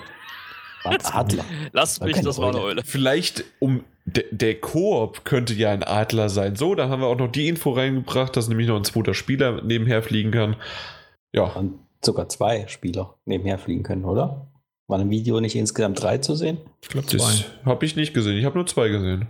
Ein 0.86 0.98
Adler. 1.04 1.46
Lasst 1.72 2.00
War 2.00 2.08
mich, 2.08 2.22
das 2.22 2.38
war 2.38 2.50
eine 2.50 2.62
Eule. 2.62 2.84
Vielleicht 2.86 3.44
um 3.60 3.84
de, 4.06 4.26
der 4.32 4.60
Koop 4.60 5.26
könnte 5.26 5.54
ja 5.54 5.72
ein 5.72 5.84
Adler 5.84 6.30
sein. 6.30 6.56
So, 6.56 6.76
da 6.76 6.90
haben 6.90 7.02
wir 7.02 7.08
auch 7.08 7.18
noch 7.18 7.32
die 7.32 7.48
Info 7.48 7.72
reingebracht, 7.72 8.36
dass 8.36 8.48
nämlich 8.48 8.68
noch 8.68 8.78
ein 8.78 8.84
zweiter 8.84 9.14
Spieler 9.14 9.62
nebenher 9.64 10.04
fliegen 10.04 10.32
kann. 10.32 10.56
Ja, 11.34 11.44
Und 11.44 11.80
sogar 12.04 12.30
zwei 12.30 12.68
Spieler 12.68 13.18
nebenher 13.26 13.58
fliegen 13.58 13.84
können, 13.84 14.06
oder? 14.06 14.52
War 14.88 15.02
im 15.02 15.10
Video 15.10 15.40
nicht 15.40 15.56
insgesamt 15.56 16.02
drei 16.02 16.20
zu 16.20 16.36
sehen? 16.36 16.60
Ich 16.82 16.90
glaube 16.90 17.08
das 17.12 17.40
zwei. 17.40 17.46
habe 17.66 17.86
ich 17.86 17.96
nicht 17.96 18.14
gesehen. 18.14 18.38
Ich 18.38 18.46
habe 18.46 18.56
nur 18.56 18.68
zwei 18.68 18.90
gesehen. 18.90 19.28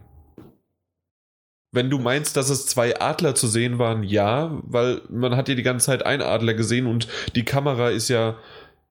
Wenn 1.72 1.90
du 1.90 1.98
meinst, 1.98 2.38
dass 2.38 2.50
es 2.50 2.68
zwei 2.68 3.00
Adler 3.00 3.36
zu 3.36 3.48
sehen 3.48 3.80
waren, 3.80 4.04
ja, 4.04 4.62
weil 4.64 5.02
man 5.10 5.36
hat 5.36 5.50
ja 5.50 5.56
die 5.56 5.64
ganze 5.64 5.88
Zeit 5.88 6.06
einen 6.06 6.22
Adler 6.22 6.54
gesehen 6.54 6.88
und 6.88 7.08
die 7.36 7.44
Kamera 7.44 7.90
ist 7.90 8.10
ja 8.10 8.38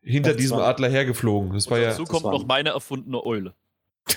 hinter 0.04 0.30
Das 0.32 0.36
diesem 0.40 0.58
war- 0.58 0.66
Adler 0.68 0.88
hergeflogen. 0.88 1.52
Das 1.52 1.70
war 1.70 1.78
ja. 1.78 1.90
Dazu 1.90 2.04
kommt 2.04 2.24
noch 2.24 2.46
meine 2.46 2.70
erfundene 2.70 3.24
Eule. 3.24 3.54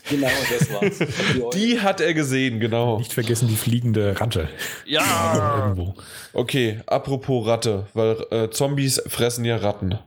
Genau, 0.09 0.27
das 0.49 0.69
war's. 0.73 0.99
Die. 1.53 1.59
Die 1.59 1.79
hat 1.79 2.01
er 2.01 2.13
gesehen, 2.13 2.59
genau. 2.59 2.97
Nicht 2.97 3.13
vergessen 3.13 3.47
die 3.47 3.55
fliegende 3.55 4.19
Ratte. 4.19 4.49
Ja! 4.85 5.59
Irgendwo. 5.69 5.93
Okay, 6.33 6.81
apropos 6.85 7.47
Ratte, 7.47 7.87
weil 7.93 8.17
äh, 8.31 8.49
Zombies 8.49 9.01
fressen 9.07 9.45
ja 9.45 9.55
Ratten. 9.57 9.97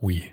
Ui. 0.00 0.24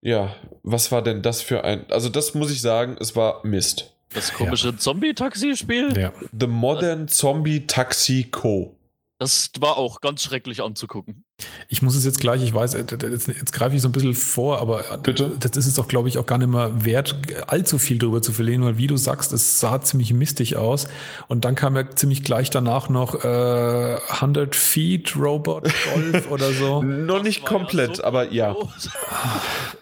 Ja, 0.00 0.34
was 0.62 0.90
war 0.90 1.02
denn 1.02 1.20
das 1.20 1.42
für 1.42 1.64
ein. 1.64 1.84
Also, 1.90 2.08
das 2.08 2.32
muss 2.34 2.50
ich 2.50 2.62
sagen, 2.62 2.96
es 2.98 3.14
war 3.14 3.44
Mist. 3.46 3.92
Das 4.14 4.32
komische 4.32 4.74
Zombie-Taxi-Spiel? 4.76 5.96
Ja. 5.98 6.12
The 6.38 6.46
Modern 6.46 7.08
Zombie 7.08 7.66
Taxi 7.66 8.24
Co. 8.30 8.74
Das 9.20 9.50
war 9.60 9.76
auch 9.76 10.00
ganz 10.00 10.24
schrecklich 10.24 10.62
anzugucken. 10.62 11.24
Ich 11.68 11.82
muss 11.82 11.94
es 11.94 12.06
jetzt 12.06 12.20
gleich, 12.20 12.42
ich 12.42 12.54
weiß, 12.54 12.72
äh, 12.72 12.86
jetzt, 13.02 13.28
jetzt 13.28 13.52
greife 13.52 13.76
ich 13.76 13.82
so 13.82 13.88
ein 13.88 13.92
bisschen 13.92 14.14
vor, 14.14 14.62
aber 14.62 14.82
Bitte? 15.02 15.36
das 15.38 15.58
ist 15.58 15.66
es 15.66 15.78
auch, 15.78 15.88
glaube 15.88 16.08
ich, 16.08 16.16
auch 16.16 16.24
gar 16.24 16.38
nicht 16.38 16.48
mehr 16.48 16.86
wert, 16.86 17.14
allzu 17.46 17.76
viel 17.76 17.98
drüber 17.98 18.22
zu 18.22 18.32
verlieren, 18.32 18.64
weil 18.64 18.78
wie 18.78 18.86
du 18.86 18.96
sagst, 18.96 19.34
es 19.34 19.60
sah 19.60 19.82
ziemlich 19.82 20.14
mistig 20.14 20.56
aus. 20.56 20.88
Und 21.28 21.44
dann 21.44 21.54
kam 21.54 21.76
ja 21.76 21.90
ziemlich 21.90 22.24
gleich 22.24 22.48
danach 22.48 22.88
noch 22.88 23.22
äh, 23.22 23.98
100 24.08 24.56
Feet 24.56 25.14
Robot 25.14 25.70
Golf 25.92 26.30
oder 26.30 26.50
so. 26.54 26.82
Noch 27.10 27.22
nicht 27.22 27.44
komplett, 27.44 27.96
so 27.96 28.04
aber 28.04 28.32
ja. 28.32 28.56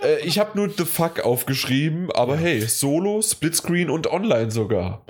Äh, 0.00 0.24
ich 0.24 0.38
habe 0.38 0.56
nur 0.56 0.70
The 0.70 0.84
Fuck 0.84 1.20
aufgeschrieben, 1.24 2.12
aber 2.12 2.36
hey, 2.36 2.60
Solo, 2.60 3.20
Splitscreen 3.20 3.90
und 3.90 4.06
online 4.06 4.52
sogar. 4.52 5.02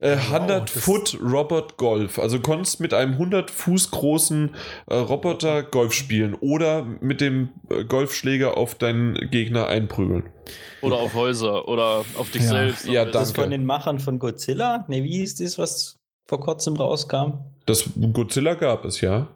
Äh, 0.00 0.16
Wow, 0.16 0.32
100 0.34 0.70
Foot 0.70 1.18
Robot 1.20 1.76
Golf. 1.76 2.18
Also 2.20 2.36
du 2.36 2.42
konntest 2.42 2.78
mit 2.78 2.94
einem 2.94 3.14
100 3.14 3.50
Fuß 3.50 3.90
großen 3.90 4.54
äh, 4.86 4.94
Roboter 4.94 5.64
Golf 5.64 5.92
spielen 5.92 6.34
oder 6.34 6.84
mit 7.00 7.20
dem 7.20 7.48
äh, 7.68 7.84
Golfschläger 7.84 8.56
auf 8.56 8.76
deinen 8.76 9.14
Gegner 9.32 9.66
einprügeln. 9.66 10.24
Oder 10.82 10.96
auf 10.98 11.14
Häuser 11.14 11.66
oder 11.66 12.04
auf 12.16 12.30
dich 12.30 12.42
Ja. 12.42 12.48
selbst. 12.48 12.86
Ja, 12.86 13.04
Das 13.04 13.12
Das 13.12 13.22
ist 13.22 13.28
danke. 13.36 13.40
von 13.42 13.50
den 13.50 13.66
Machern 13.66 13.98
von 13.98 14.18
Godzilla? 14.20 14.84
Ne, 14.88 15.02
wie 15.02 15.18
hieß 15.18 15.34
das, 15.36 15.58
was 15.58 15.96
vor 16.26 16.38
kurzem 16.40 16.76
rauskam? 16.76 17.40
Das 17.66 17.84
Godzilla 18.12 18.54
gab 18.54 18.84
es, 18.84 19.00
ja. 19.00 19.26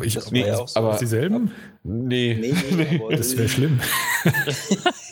Ich, 0.00 0.14
Das 0.14 0.30
Nee, 0.30 0.46
ja 0.46 0.58
auch 0.58 0.68
so. 0.68 0.80
aber- 0.80 0.96
dieselben? 0.96 1.50
Nee. 1.82 2.38
Nee, 2.40 2.54
nee, 2.74 3.00
Das 3.16 3.36
wäre 3.36 3.48
schlimm. 3.50 3.80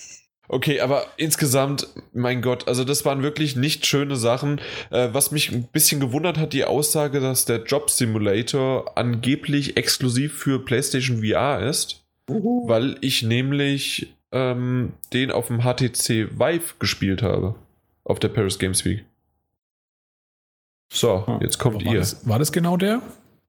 Okay, 0.49 0.81
aber 0.81 1.07
insgesamt, 1.17 1.89
mein 2.13 2.43
Gott, 2.43 2.69
also 2.69 2.85
das 2.85 3.05
waren 3.05 3.23
wirklich 3.23 3.57
nicht 3.57 3.87
schöne 3.87 4.17
Sachen. 4.17 4.61
Äh, 4.91 5.09
was 5.13 5.31
mich 5.31 5.51
ein 5.51 5.65
bisschen 5.65 6.01
gewundert 6.01 6.39
hat, 6.39 6.53
die 6.53 6.65
Aussage, 6.65 7.21
dass 7.21 7.45
der 7.45 7.65
Job 7.65 7.91
Simulator 7.91 8.97
angeblich 8.97 9.77
exklusiv 9.77 10.37
für 10.39 10.65
PlayStation 10.65 11.25
VR 11.25 11.61
ist, 11.61 12.05
Uhu. 12.31 12.69
weil 12.69 12.97
ich 13.01 13.23
nämlich 13.23 14.15
ähm, 14.33 14.93
den 15.13 15.31
auf 15.31 15.49
dem 15.49 15.63
HTC 15.63 16.39
Vive 16.39 16.75
gespielt 16.79 17.23
habe. 17.23 17.55
Auf 18.05 18.21
der 18.21 18.29
Paris 18.29 18.59
Games 18.59 18.85
Week. 18.85 19.05
So, 20.93 21.39
jetzt 21.41 21.59
kommt 21.59 21.85
war 21.85 21.93
ihr. 21.93 21.99
Das, 21.99 22.29
war 22.29 22.39
das 22.39 22.53
genau 22.53 22.77
der? 22.77 23.03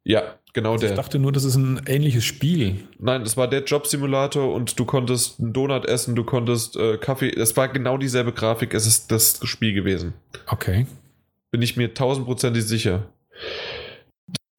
Ja, 0.04 0.24
genau 0.58 0.74
Ich 0.76 0.82
der. 0.82 0.96
dachte 0.96 1.20
nur, 1.20 1.32
das 1.32 1.44
ist 1.44 1.56
ein 1.56 1.82
ähnliches 1.86 2.26
Spiel. 2.26 2.80
Nein, 2.98 3.24
das 3.24 3.38
war 3.38 3.48
der 3.48 3.64
Job-Simulator 3.64 4.52
und 4.52 4.80
du 4.80 4.86
konntest 4.86 5.40
einen 5.40 5.54
Donut 5.54 5.86
essen, 5.86 6.16
du 6.16 6.24
konntest 6.24 6.76
äh, 6.76 6.98
Kaffee. 6.98 7.30
Es 7.30 7.56
war 7.56 7.68
genau 7.68 8.00
dieselbe 8.00 8.32
Grafik, 8.32 8.74
es 8.74 8.88
ist 8.88 9.12
das 9.12 9.40
Spiel 9.44 9.74
gewesen. 9.74 10.14
Okay. 10.48 10.88
Bin 11.52 11.62
ich 11.62 11.78
mir 11.78 11.94
tausendprozentig 11.94 12.64
sicher. 12.64 13.06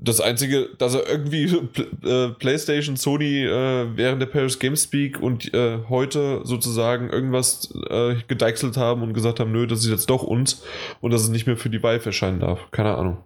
Das 0.00 0.20
Einzige, 0.20 0.68
dass 0.78 0.94
er 0.94 1.08
irgendwie 1.08 1.46
äh, 2.08 2.28
PlayStation, 2.28 2.96
Sony 2.96 3.44
äh, 3.44 3.96
während 3.96 4.22
der 4.22 4.26
Paris 4.26 4.60
Games 4.60 4.84
Speak 4.84 5.20
und 5.20 5.52
äh, 5.52 5.80
heute 5.88 6.42
sozusagen 6.44 7.10
irgendwas 7.10 7.74
äh, 7.90 8.14
gedeichselt 8.28 8.76
haben 8.76 9.02
und 9.02 9.14
gesagt 9.14 9.40
haben, 9.40 9.50
nö, 9.50 9.66
das 9.66 9.80
ist 9.80 9.90
jetzt 9.90 10.08
doch 10.10 10.22
uns 10.22 10.62
und 11.00 11.12
dass 11.12 11.22
es 11.22 11.28
nicht 11.28 11.48
mehr 11.48 11.56
für 11.56 11.70
die 11.70 11.82
Vive 11.82 12.06
erscheinen 12.06 12.38
darf. 12.38 12.70
Keine 12.70 12.94
Ahnung. 12.94 13.18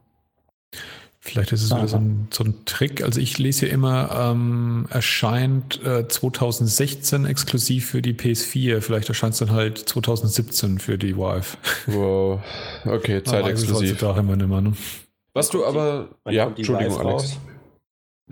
Vielleicht 1.25 1.53
ist 1.53 1.63
es 1.63 1.71
wieder 1.71 1.87
so 1.87 1.99
ein, 1.99 2.27
so 2.33 2.43
ein 2.43 2.65
Trick. 2.65 3.01
Also 3.05 3.21
ich 3.21 3.39
lese 3.39 3.61
hier 3.61 3.71
immer, 3.73 4.11
ähm, 4.13 4.87
erscheint 4.91 5.81
äh, 5.85 6.09
2016 6.09 7.27
exklusiv 7.27 7.87
für 7.87 8.03
die 8.03 8.13
PS4. 8.13 8.81
Vielleicht 8.81 9.09
erscheint 9.09 9.35
es 9.35 9.39
dann 9.39 9.53
halt 9.53 9.79
2017 9.79 10.81
für 10.81 10.99
die 10.99 11.17
Vive. 11.17 11.57
Wow. 11.87 12.41
Okay, 12.85 13.23
zeitexklusiv. 13.25 13.91
heutzutage 13.93 14.19
immer 14.19 14.35
nicht 14.35 14.49
mehr, 14.49 14.61
ne? 14.63 14.73
Was 15.33 15.49
du 15.49 15.65
aber. 15.65 16.09
Ja, 16.29 16.49
Entschuldigung, 16.49 16.99
Alex. 16.99 17.23
raus? 17.23 17.39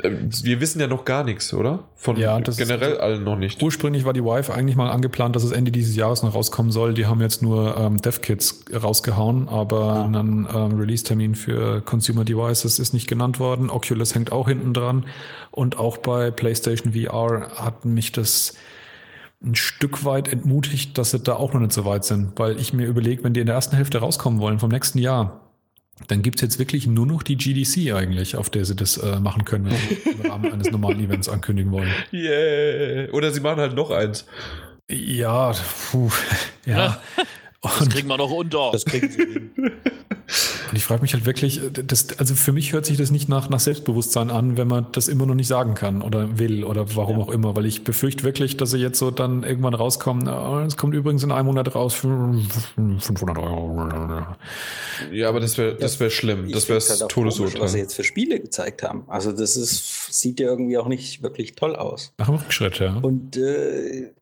Ähm, 0.05 0.31
Wir 0.43 0.61
wissen 0.61 0.81
ja 0.81 0.87
noch 0.87 1.05
gar 1.05 1.25
nichts, 1.25 1.53
oder? 1.55 1.85
Von 1.97 2.17
Ja, 2.17 2.39
das 2.41 2.59
ist- 2.59 2.67
generell 2.69 2.99
allen 2.99 3.25
noch 3.25 3.37
nicht. 3.37 3.63
Ursprünglich 3.63 4.05
war 4.05 4.13
die 4.13 4.23
Vive 4.25 4.53
eigentlich 4.55 4.77
mal 4.77 4.91
angeplant, 4.91 5.37
dass 5.37 5.45
es 5.45 5.53
Ende 5.53 5.71
dieses 5.71 5.97
Jahres 5.97 6.23
noch 6.23 6.35
rauskommen 6.35 6.73
soll. 6.73 6.95
Die 6.95 7.07
haben 7.07 7.21
jetzt 7.21 7.43
nur 7.43 7.77
ähm, 7.77 7.97
DevKits 7.99 8.65
rausgehauen, 8.83 9.49
aber 9.49 9.81
Ah. 9.81 10.05
ein 10.05 10.49
ähm, 10.55 10.79
Release-Termin 10.79 11.35
für 11.35 11.81
Consumer 11.83 12.25
Devices 12.25 12.79
ist 12.79 12.93
nicht 12.95 13.07
genannt 13.09 13.39
worden. 13.41 13.71
Oculus 13.71 14.15
hängt 14.15 14.33
auch 14.33 14.49
hinten 14.49 14.73
dran. 14.75 15.07
Und 15.51 15.79
auch 15.79 15.99
bei 15.99 16.31
PlayStation 16.31 16.93
VR 16.95 17.49
hat 17.57 17.85
mich 17.85 18.13
das 18.13 18.55
ein 19.43 19.55
Stück 19.55 20.05
weit 20.05 20.29
entmutigt, 20.33 20.99
dass 20.99 21.13
sie 21.13 21.19
da 21.19 21.35
auch 21.35 21.53
noch 21.55 21.61
nicht 21.61 21.73
so 21.73 21.85
weit 21.87 22.05
sind. 22.05 22.33
Weil 22.39 22.59
ich 22.61 22.73
mir 22.73 22.87
überlege, 22.87 23.25
wenn 23.25 23.33
die 23.33 23.41
in 23.41 23.47
der 23.47 23.55
ersten 23.55 23.75
Hälfte 23.77 23.99
rauskommen 23.99 24.39
wollen 24.39 24.59
vom 24.59 24.71
nächsten 24.71 24.99
Jahr, 24.99 25.41
dann 26.09 26.23
gibt's 26.23 26.41
jetzt 26.41 26.59
wirklich 26.59 26.87
nur 26.87 27.07
noch 27.07 27.23
die 27.23 27.37
GDC 27.37 27.95
eigentlich, 27.95 28.37
auf 28.37 28.51
der 28.51 28.65
sie 28.65 28.75
das 28.75 28.97
äh, 28.97 29.21
machen 29.21 29.45
können, 29.45 29.67
wenn 29.67 29.77
sie 29.77 30.11
im 30.11 30.31
Rahmen 30.31 30.53
eines 30.53 30.71
normalen 30.71 31.01
Events 31.01 31.29
ankündigen 31.29 31.73
wollen. 31.73 31.93
Yeah. 32.13 33.13
Oder 33.13 33.31
sie 33.31 33.41
machen 33.41 33.61
halt 33.61 33.75
noch 33.75 33.91
eins. 33.91 34.27
Ja, 34.89 35.55
puh, 35.91 36.11
ja. 36.67 37.01
Das 37.63 37.81
Und, 37.83 37.93
kriegen 37.93 38.09
wir 38.09 38.17
noch 38.17 38.31
unter. 38.31 38.71
Das 38.73 38.85
kriegen 38.87 39.11
sie 39.11 39.19
hin. 39.19 39.51
und 39.57 40.77
ich 40.77 40.83
frage 40.85 41.03
mich 41.03 41.13
halt 41.13 41.27
wirklich, 41.27 41.61
das, 41.73 42.19
also 42.19 42.35
für 42.35 42.53
mich 42.53 42.73
hört 42.73 42.87
sich 42.87 42.97
das 42.97 43.11
nicht 43.11 43.29
nach, 43.29 43.51
nach 43.51 43.61
Selbstbewusstsein 43.61 44.31
an, 44.31 44.57
wenn 44.57 44.67
man 44.69 44.87
das 44.93 45.09
immer 45.09 45.27
noch 45.27 45.35
nicht 45.35 45.49
sagen 45.49 45.75
kann 45.75 46.01
oder 46.01 46.39
will 46.39 46.65
oder 46.65 46.97
warum 46.97 47.19
Ja. 47.19 47.25
auch 47.25 47.29
immer, 47.31 47.55
weil 47.57 47.67
ich 47.67 47.85
befürchte 47.85 48.23
wirklich, 48.25 48.57
dass 48.57 48.71
sie 48.71 48.79
jetzt 48.79 48.99
so 48.99 49.11
dann 49.11 49.43
irgendwann 49.43 49.75
rauskommen, 49.75 50.27
"Ah, 50.29 50.65
es 50.65 50.79
kommt 50.79 50.95
übrigens 50.95 51.23
in 51.23 51.33
einem 51.33 51.47
Monat 51.47 51.75
raus 51.75 51.93
für 51.93 52.09
500 52.77 53.37
Euro. 53.37 54.25
Ja, 55.13 55.29
aber 55.29 55.41
das 55.41 55.59
wäre 55.59 55.75
das 55.77 56.01
wär 56.01 56.09
schlimm. 56.11 56.47
Ich 56.47 56.53
Das 56.55 56.69
wäre 56.69 56.81
halt 56.81 56.89
das 56.89 57.03
auch 57.03 57.09
komisch, 57.09 57.35
Todesurteil. 57.35 57.61
Was 57.61 57.73
sie 57.73 57.79
jetzt 57.79 57.95
für 57.95 58.05
Spiele 58.05 58.41
gezeigt 58.41 58.83
haben. 58.83 59.05
Also 59.09 59.33
das 59.33 59.57
ist, 59.59 60.19
sieht 60.19 60.41
ja 60.41 60.49
irgendwie 60.49 60.79
auch 60.79 60.89
nicht 60.89 61.23
wirklich 61.23 61.57
toll 61.57 61.77
aus. 61.77 62.15
Nach 62.17 62.27
dem 62.27 62.37
Rückschritt, 62.37 62.79
ja. 62.79 62.97
Und 63.03 63.37
äh, 63.37 64.13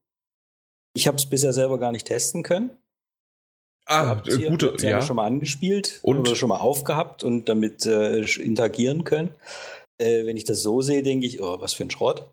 ich 0.95 1.07
habe 1.07 1.19
es 1.19 1.27
bisher 1.27 1.53
selber 1.53 1.79
gar 1.79 1.93
nicht 1.93 2.07
testen 2.09 2.43
können. 2.43 2.71
Ah, 3.89 4.07
Habt 4.07 4.29
ihr- 4.29 4.49
gute, 4.51 4.75
ja. 4.81 5.03
schon 5.03 5.17
mal 5.17 5.27
angespielt 5.27 5.99
Und? 6.03 6.19
oder 6.21 6.37
schon 6.37 6.49
mal 6.51 6.59
aufgehabt 6.59 7.25
und 7.25 7.49
damit 7.49 7.85
äh, 7.87 8.21
interagieren 8.41 9.03
können. 9.05 9.31
Äh, 9.99 10.27
wenn 10.27 10.37
ich 10.37 10.45
das 10.45 10.63
so 10.63 10.81
sehe, 10.81 11.03
denke 11.03 11.27
ich, 11.27 11.43
oh, 11.43 11.61
was 11.61 11.73
für 11.75 11.83
ein 11.85 11.91
Schrott. 11.91 12.27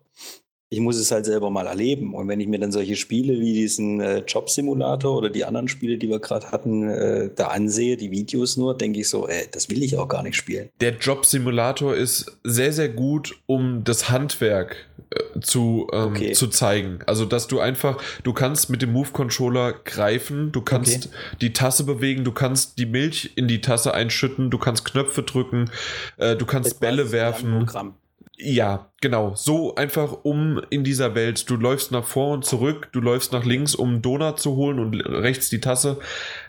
Ich 0.68 0.80
muss 0.80 0.96
es 0.96 1.12
halt 1.12 1.24
selber 1.26 1.48
mal 1.48 1.66
erleben. 1.68 2.12
Und 2.12 2.26
wenn 2.26 2.40
ich 2.40 2.48
mir 2.48 2.58
dann 2.58 2.72
solche 2.72 2.96
Spiele 2.96 3.38
wie 3.38 3.52
diesen 3.52 4.00
äh, 4.00 4.24
Job-Simulator 4.26 5.16
oder 5.16 5.30
die 5.30 5.44
anderen 5.44 5.68
Spiele, 5.68 5.96
die 5.96 6.08
wir 6.08 6.18
gerade 6.18 6.50
hatten, 6.50 6.88
äh, 6.88 7.30
da 7.34 7.48
ansehe, 7.48 7.96
die 7.96 8.10
Videos 8.10 8.56
nur, 8.56 8.76
denke 8.76 8.98
ich 9.00 9.08
so, 9.08 9.28
äh, 9.28 9.46
das 9.52 9.70
will 9.70 9.82
ich 9.84 9.96
auch 9.96 10.08
gar 10.08 10.24
nicht 10.24 10.34
spielen. 10.34 10.68
Der 10.80 10.96
Job-Simulator 10.96 11.94
ist 11.94 12.38
sehr, 12.42 12.72
sehr 12.72 12.88
gut, 12.88 13.36
um 13.46 13.84
das 13.84 14.10
Handwerk 14.10 14.88
äh, 15.10 15.40
zu, 15.40 15.86
ähm, 15.92 16.06
Okay. 16.16 16.32
zu 16.32 16.48
zeigen. 16.48 16.98
Also, 17.06 17.26
dass 17.26 17.46
du 17.46 17.60
einfach, 17.60 18.02
du 18.24 18.32
kannst 18.32 18.68
mit 18.68 18.82
dem 18.82 18.92
Move-Controller 18.92 19.72
greifen, 19.84 20.50
du 20.50 20.62
kannst 20.62 21.10
die 21.40 21.52
Tasse 21.52 21.84
bewegen, 21.84 22.24
du 22.24 22.32
kannst 22.32 22.78
die 22.78 22.86
Milch 22.86 23.30
in 23.36 23.46
die 23.46 23.60
Tasse 23.60 23.94
einschütten, 23.94 24.50
du 24.50 24.58
kannst 24.58 24.84
Knöpfe 24.84 25.22
drücken, 25.22 25.70
äh, 26.16 26.34
du 26.34 26.44
kannst 26.44 26.72
Das 26.72 26.78
Bälle 26.80 27.12
werfen. 27.12 27.58
Programm. 27.66 27.94
Ja, 28.38 28.90
genau. 29.00 29.34
So 29.34 29.74
einfach 29.76 30.18
um 30.24 30.60
in 30.70 30.84
dieser 30.84 31.14
Welt. 31.14 31.48
Du 31.48 31.56
läufst 31.56 31.90
nach 31.90 32.04
vor 32.04 32.34
und 32.34 32.44
zurück, 32.44 32.90
du 32.92 33.00
läufst 33.00 33.32
nach 33.32 33.44
links, 33.44 33.74
um 33.74 33.88
einen 33.88 34.02
Donut 34.02 34.38
zu 34.38 34.56
holen 34.56 34.78
und 34.78 34.94
rechts 35.00 35.48
die 35.48 35.60
Tasse. 35.60 35.98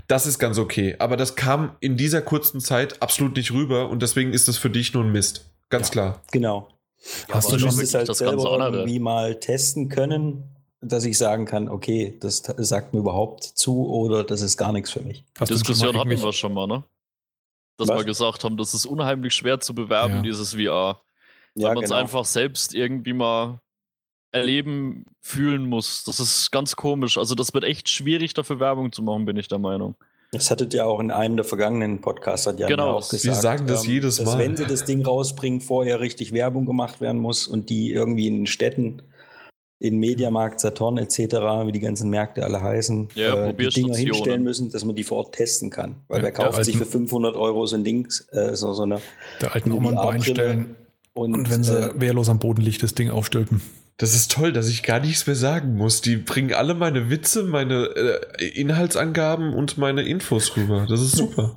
Das 0.07 0.25
ist 0.27 0.37
ganz 0.37 0.57
okay. 0.57 0.95
Aber 0.99 1.15
das 1.15 1.35
kam 1.35 1.75
in 1.79 1.95
dieser 1.95 2.21
kurzen 2.21 2.59
Zeit 2.59 3.01
absolut 3.01 3.37
nicht 3.37 3.51
rüber 3.53 3.89
und 3.89 4.01
deswegen 4.01 4.33
ist 4.33 4.49
es 4.49 4.57
für 4.57 4.69
dich 4.69 4.93
nur 4.93 5.03
ein 5.05 5.11
Mist. 5.13 5.49
Ganz 5.69 5.87
Ja. 5.87 5.91
klar. 5.91 6.21
Genau. 6.31 6.67
Hast 7.29 7.47
aber 7.47 7.57
du 7.57 7.69
schon 7.71 7.79
es 7.81 7.93
halt 7.93 8.09
das 8.09 8.17
selber 8.17 8.69
irgendwie 8.73 8.99
mal 8.99 9.39
testen 9.39 9.87
können, 9.87 10.43
dass 10.81 11.05
ich 11.05 11.17
sagen 11.17 11.45
kann, 11.45 11.69
okay, 11.69 12.17
das 12.19 12.43
sagt 12.57 12.93
mir 12.93 12.99
überhaupt 12.99 13.43
zu 13.43 13.87
oder 13.87 14.23
das 14.25 14.41
ist 14.41 14.57
gar 14.57 14.73
nichts 14.73 14.91
für 14.91 15.01
mich. 15.01 15.23
Hast 15.39 15.49
Diskussion 15.51 15.97
hatten 15.97 16.09
wir 16.09 16.33
schon 16.33 16.53
mal, 16.53 16.67
ne? 16.67 16.83
Dass 17.77 17.87
Was? 17.89 17.97
wir 17.99 18.05
gesagt 18.05 18.43
haben, 18.43 18.57
das 18.57 18.73
ist 18.73 18.85
unheimlich 18.85 19.33
schwer 19.33 19.59
zu 19.59 19.73
bewerben, 19.73 20.15
Ja. 20.15 20.21
dieses 20.23 20.55
VR. 20.55 21.01
Ja, 21.57 21.69
weil 21.69 21.75
man 21.75 21.83
es 21.83 21.89
genau. 21.89 22.01
einfach 22.01 22.25
selbst 22.25 22.73
irgendwie 22.75 23.13
mal 23.13 23.59
erleben, 24.31 25.05
fühlen 25.21 25.65
muss. 25.67 26.03
Das 26.03 26.19
ist 26.19 26.51
ganz 26.51 26.75
komisch. 26.75 27.17
Also 27.17 27.33
das 27.35 27.53
wird 27.53 27.63
echt 27.63 27.89
schwierig, 27.89 28.33
dafür 28.33 28.59
Werbung 28.59 28.91
zu 28.91 29.01
machen, 29.01 29.25
bin 29.25 29.37
ich 29.37 29.47
der 29.47 29.59
Meinung. 29.59 29.95
Das 30.33 30.51
hattet 30.51 30.73
ihr 30.73 30.85
auch 30.85 30.99
in 30.99 31.09
einem 31.09 31.37
der 31.37 31.45
vergangenen 31.45 32.01
Podcasts 32.01 32.45
hat 32.47 32.59
Jan 32.59 32.69
Genau. 32.69 32.87
ja 32.87 32.93
auch 32.95 33.09
gesagt. 33.09 33.35
ähm, 33.37 33.41
sagen 33.41 33.67
das 33.67 33.87
jedes 33.87 34.17
dass 34.17 34.25
Mal. 34.25 34.39
Wenn 34.39 34.57
sie 34.57 34.65
das 34.65 34.83
Ding 34.83 35.03
rausbringen, 35.05 35.61
vorher 35.61 36.01
richtig 36.01 36.33
Werbung 36.33 36.65
gemacht 36.65 36.99
werden 36.99 37.21
muss 37.21 37.47
und 37.47 37.69
die 37.69 37.91
irgendwie 37.93 38.27
in 38.27 38.35
den 38.39 38.45
Städten, 38.47 39.01
in 39.79 39.97
Mediamarkt, 39.99 40.59
Saturn 40.59 40.97
etc., 40.97 41.17
wie 41.65 41.71
die 41.71 41.79
ganzen 41.79 42.09
Märkte 42.09 42.43
alle 42.43 42.61
heißen, 42.61 43.07
Ja, 43.15 43.47
äh, 43.47 43.53
die 43.53 43.69
Dinger 43.69 43.95
hinstellen 43.95 44.43
müssen, 44.43 44.69
dass 44.69 44.83
man 44.83 44.95
die 44.95 45.03
vor 45.05 45.19
Ort 45.19 45.33
testen 45.35 45.69
kann. 45.69 45.95
Weil 46.09 46.17
Ja, 46.19 46.23
wer 46.25 46.31
kauft 46.33 46.65
sich 46.65 46.75
für 46.75 46.81
alten- 46.83 46.91
500 47.07 47.35
Euro 47.37 47.65
so 47.65 47.77
ein 47.77 47.85
Ding, 47.85 48.07
äh, 48.31 48.53
so, 48.55 48.73
so 48.73 48.83
eine 48.83 48.99
Der 49.39 49.55
alten 49.55 49.71
Oma 49.71 49.89
ein 49.91 49.95
Bein 49.95 50.21
stellen 50.23 50.75
und, 51.17 51.33
und 51.33 51.49
wenn 51.51 51.63
sie 51.63 51.77
äh, 51.77 51.91
wehrlos 51.99 52.29
am 52.29 52.39
Boden 52.39 52.61
liegt, 52.61 52.83
das 52.83 52.93
Ding 52.95 53.09
aufstülpen. 53.09 53.61
Das 53.97 54.13
ist 54.13 54.31
toll, 54.31 54.53
dass 54.53 54.69
ich 54.69 54.83
gar 54.83 54.99
nichts 54.99 55.25
mehr 55.25 55.35
sagen 55.35 55.75
muss. 55.75 56.01
Die 56.01 56.17
bringen 56.17 56.53
alle 56.53 56.75
meine 56.75 57.09
Witze, 57.09 57.43
meine 57.43 57.85
äh, 58.37 58.45
Inhaltsangaben 58.49 59.53
und 59.53 59.77
meine 59.79 60.03
Infos 60.03 60.55
rüber. 60.55 60.85
Das 60.87 61.01
ist 61.01 61.15
super. 61.15 61.55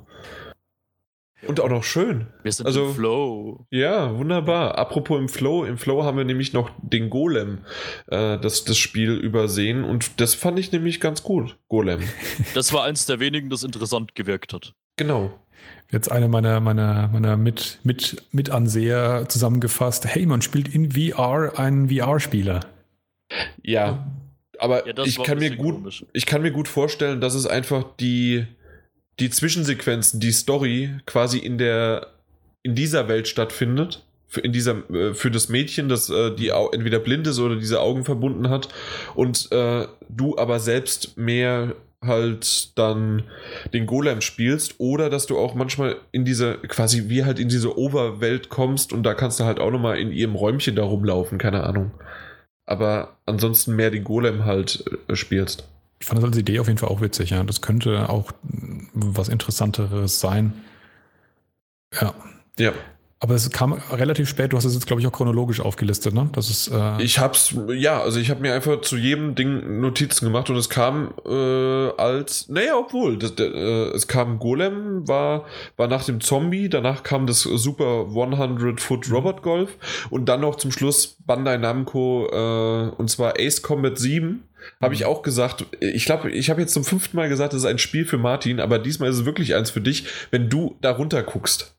Und 1.47 1.59
auch 1.59 1.69
noch 1.69 1.83
schön. 1.83 2.27
Wir 2.43 2.51
sind 2.51 2.67
Also- 2.67 2.87
im 2.87 2.93
Flow. 2.95 3.65
Ja, 3.71 4.15
wunderbar. 4.17 4.77
Apropos 4.77 5.19
im 5.19 5.27
Flow, 5.27 5.65
im 5.65 5.77
Flow 5.77 6.03
haben 6.03 6.17
wir 6.17 6.23
nämlich 6.25 6.53
noch 6.53 6.69
den 6.81 7.09
Golem, 7.09 7.59
äh, 8.07 8.37
das, 8.39 8.63
das 8.63 8.77
Spiel 8.77 9.13
übersehen 9.13 9.83
und 9.83 10.19
das 10.21 10.35
fand 10.35 10.59
ich 10.59 10.71
nämlich 10.71 10.99
ganz 10.99 11.23
gut. 11.23 11.57
Golem. 11.67 12.01
Das 12.53 12.73
war 12.73 12.83
eins 12.83 13.05
der 13.07 13.19
wenigen, 13.19 13.49
das 13.49 13.63
interessant 13.63 14.13
gewirkt 14.13 14.53
hat. 14.53 14.73
Genau. 14.97 15.31
Jetzt 15.91 16.09
eine 16.09 16.29
meiner, 16.29 16.61
meiner, 16.61 17.09
meiner 17.09 17.35
Mit, 17.35 17.79
Mit, 17.83 18.23
Mitanseher 18.31 19.25
zusammengefasst. 19.27 20.05
Hey, 20.05 20.25
man 20.25 20.41
spielt 20.41 20.73
in 20.73 20.91
VR 20.91 21.59
einen 21.59 21.89
VR-Spieler. 21.89 22.61
Ja. 23.61 24.07
Aber 24.57 24.87
Ja, 24.87 25.03
ich 25.03 25.21
kann 25.21 25.39
mir 25.39 25.55
gut, 25.55 25.75
komisch. 25.75 26.05
ich 26.13 26.25
kann 26.25 26.43
mir 26.43 26.51
gut 26.51 26.67
vorstellen, 26.69 27.19
dass 27.19 27.33
es 27.33 27.45
einfach 27.45 27.83
die, 27.99 28.45
die 29.19 29.29
Zwischensequenzen, 29.29 30.19
die 30.19 30.31
Story 30.31 30.91
quasi 31.05 31.39
in 31.39 31.57
der, 31.57 32.07
in 32.63 32.73
dieser 32.73 33.07
Welt 33.09 33.27
stattfindet. 33.27 34.05
Für, 34.27 34.39
in 34.39 34.53
dieser, 34.53 34.89
äh, 34.91 35.13
für 35.13 35.29
das 35.29 35.49
Mädchen, 35.49 35.89
das 35.89 36.09
äh, 36.09 36.33
die 36.33 36.49
entweder 36.49 36.99
blind 36.99 37.27
ist 37.27 37.39
oder 37.39 37.57
diese 37.57 37.81
Augen 37.81 38.05
verbunden 38.05 38.49
hat. 38.49 38.69
Und 39.13 39.51
äh, 39.51 39.87
du 40.07 40.37
aber 40.37 40.61
selbst 40.61 41.17
mehr 41.17 41.75
halt 42.03 42.77
dann 42.77 43.23
den 43.73 43.85
Golem 43.85 44.21
spielst 44.21 44.79
oder 44.79 45.09
dass 45.09 45.27
du 45.27 45.37
auch 45.37 45.53
manchmal 45.53 45.97
in 46.11 46.25
diese, 46.25 46.57
quasi 46.67 47.09
wie 47.09 47.23
halt 47.23 47.39
in 47.39 47.47
diese 47.47 47.77
Overwelt 47.77 48.49
kommst 48.49 48.91
und 48.91 49.03
da 49.03 49.13
kannst 49.13 49.39
du 49.39 49.43
halt 49.43 49.59
auch 49.59 49.71
nochmal 49.71 49.99
in 49.99 50.11
ihrem 50.11 50.35
Räumchen 50.35 50.75
da 50.75 50.83
rumlaufen, 50.83 51.37
keine 51.37 51.63
Ahnung. 51.63 51.91
Aber 52.65 53.17
ansonsten 53.25 53.75
mehr 53.75 53.91
den 53.91 54.03
Golem 54.03 54.45
halt 54.45 54.83
äh, 55.07 55.15
spielst. 55.15 55.67
Ich 55.99 56.07
fand 56.07 56.17
das 56.17 56.29
als 56.29 56.37
Idee 56.37 56.59
auf 56.59 56.67
jeden 56.67 56.79
Fall 56.79 56.89
auch 56.89 57.01
witzig, 57.01 57.29
ja. 57.29 57.43
Das 57.43 57.61
könnte 57.61 58.09
auch 58.09 58.31
was 58.93 59.29
Interessanteres 59.29 60.19
sein. 60.19 60.53
Ja. 61.93 62.15
Ja. 62.57 62.73
Aber 63.23 63.35
es 63.35 63.47
kam 63.51 63.73
relativ 63.73 64.27
spät, 64.27 64.51
du 64.51 64.57
hast 64.57 64.65
es 64.65 64.73
jetzt, 64.73 64.87
glaube 64.87 64.99
ich, 64.99 65.05
auch 65.05 65.11
chronologisch 65.11 65.59
aufgelistet, 65.59 66.15
ne? 66.15 66.27
Das 66.33 66.49
ist, 66.49 66.69
äh, 66.69 67.03
Ich 67.03 67.19
hab's, 67.19 67.53
ja, 67.71 68.01
also 68.01 68.19
ich 68.19 68.31
habe 68.31 68.41
mir 68.41 68.51
einfach 68.55 68.81
zu 68.81 68.97
jedem 68.97 69.35
Ding 69.35 69.79
Notizen 69.79 70.25
gemacht 70.25 70.49
und 70.49 70.55
es 70.55 70.69
kam 70.69 71.13
äh, 71.23 71.89
als, 72.01 72.49
naja, 72.49 72.75
obwohl, 72.79 73.17
das, 73.19 73.35
der, 73.35 73.53
äh, 73.53 73.89
es 73.95 74.07
kam 74.07 74.39
Golem, 74.39 75.07
war, 75.07 75.45
war 75.77 75.87
nach 75.87 76.03
dem 76.03 76.19
Zombie, 76.19 76.67
danach 76.67 77.03
kam 77.03 77.27
das 77.27 77.43
Super 77.43 78.07
100 78.09 78.81
Foot 78.81 79.11
Robot 79.11 79.43
Golf 79.43 79.77
und 80.09 80.25
dann 80.25 80.41
noch 80.41 80.55
zum 80.55 80.71
Schluss 80.71 81.17
Bandai 81.23 81.57
Namco 81.57 82.27
äh, 82.31 82.89
und 82.89 83.07
zwar 83.11 83.35
Ace 83.39 83.61
Combat 83.61 83.99
7. 83.99 84.41
Habe 84.81 84.95
ich 84.95 85.05
auch 85.05 85.21
gesagt, 85.21 85.65
ich 85.79 86.05
glaube, 86.05 86.31
ich 86.31 86.49
habe 86.49 86.61
jetzt 86.61 86.73
zum 86.73 86.83
fünften 86.83 87.17
Mal 87.17 87.29
gesagt, 87.29 87.53
das 87.53 87.61
ist 87.61 87.65
ein 87.67 87.77
Spiel 87.77 88.05
für 88.05 88.17
Martin, 88.17 88.59
aber 88.59 88.79
diesmal 88.79 89.11
ist 89.11 89.17
es 89.17 89.25
wirklich 89.25 89.53
eins 89.53 89.69
für 89.69 89.81
dich, 89.81 90.05
wenn 90.31 90.49
du 90.49 90.75
da 90.81 90.91
runter 90.91 91.21
guckst. 91.21 91.75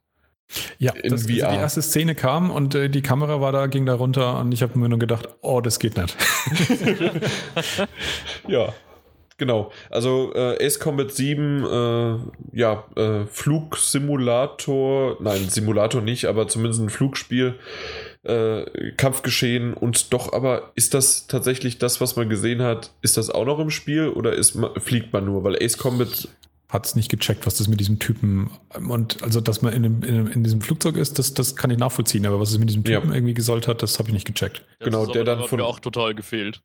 Ja, 0.78 0.92
in 0.92 1.10
das, 1.10 1.22
also 1.22 1.28
die 1.28 1.40
VR. 1.40 1.54
erste 1.54 1.82
Szene 1.82 2.14
kam 2.14 2.50
und 2.50 2.74
äh, 2.74 2.88
die 2.88 3.02
Kamera 3.02 3.40
war 3.40 3.52
da, 3.52 3.66
ging 3.66 3.86
da 3.86 3.94
runter 3.94 4.38
und 4.40 4.52
ich 4.52 4.62
habe 4.62 4.78
mir 4.78 4.88
nur 4.88 4.98
gedacht, 4.98 5.28
oh, 5.40 5.60
das 5.60 5.78
geht 5.78 5.96
nicht. 5.96 6.16
Ja, 8.48 8.72
genau. 9.38 9.70
Also 9.90 10.32
äh, 10.34 10.64
Ace 10.64 10.78
Combat 10.78 11.12
7, 11.12 11.64
äh, 11.64 12.58
ja, 12.58 12.84
äh, 12.96 13.26
Flugsimulator, 13.26 15.16
nein, 15.20 15.48
Simulator 15.48 16.02
nicht, 16.02 16.26
aber 16.26 16.48
zumindest 16.48 16.82
ein 16.82 16.90
Flugspiel, 16.90 17.58
äh, 18.24 18.92
Kampfgeschehen 18.96 19.74
und 19.74 20.12
doch 20.12 20.32
aber 20.32 20.72
ist 20.74 20.94
das 20.94 21.26
tatsächlich 21.26 21.78
das, 21.78 22.00
was 22.00 22.16
man 22.16 22.28
gesehen 22.28 22.62
hat, 22.62 22.92
ist 23.02 23.16
das 23.16 23.30
auch 23.30 23.44
noch 23.44 23.58
im 23.58 23.70
Spiel 23.70 24.08
oder 24.08 24.32
ist 24.32 24.54
man, 24.54 24.70
fliegt 24.80 25.12
man 25.12 25.24
nur? 25.24 25.44
Weil 25.44 25.56
Ace 25.62 25.78
Combat, 25.78 26.28
Hat 26.72 26.86
es 26.86 26.96
nicht 26.96 27.10
gecheckt, 27.10 27.44
was 27.46 27.56
das 27.58 27.68
mit 27.68 27.80
diesem 27.80 27.98
Typen 27.98 28.50
und 28.88 29.22
also, 29.22 29.42
dass 29.42 29.60
man 29.60 29.74
in, 29.74 29.82
dem, 29.82 30.02
in, 30.02 30.26
in 30.28 30.42
diesem 30.42 30.62
Flugzeug 30.62 30.96
ist, 30.96 31.18
das, 31.18 31.34
das 31.34 31.54
kann 31.54 31.70
ich 31.70 31.76
nachvollziehen, 31.76 32.24
aber 32.24 32.40
was 32.40 32.50
es 32.50 32.58
mit 32.58 32.70
diesem 32.70 32.82
Ja. 32.84 32.98
Typen 33.00 33.12
irgendwie 33.14 33.34
gesollt 33.34 33.68
hat, 33.68 33.82
das 33.82 33.98
habe 33.98 34.08
ich 34.08 34.14
nicht 34.14 34.26
gecheckt. 34.26 34.62
Genau, 34.80 35.04
der 35.04 35.24
dann 35.24 35.40
hat 35.40 35.48
von- 35.48 35.58
mir 35.58 35.66
auch 35.66 35.80
total 35.80 36.14
gefehlt. 36.14 36.62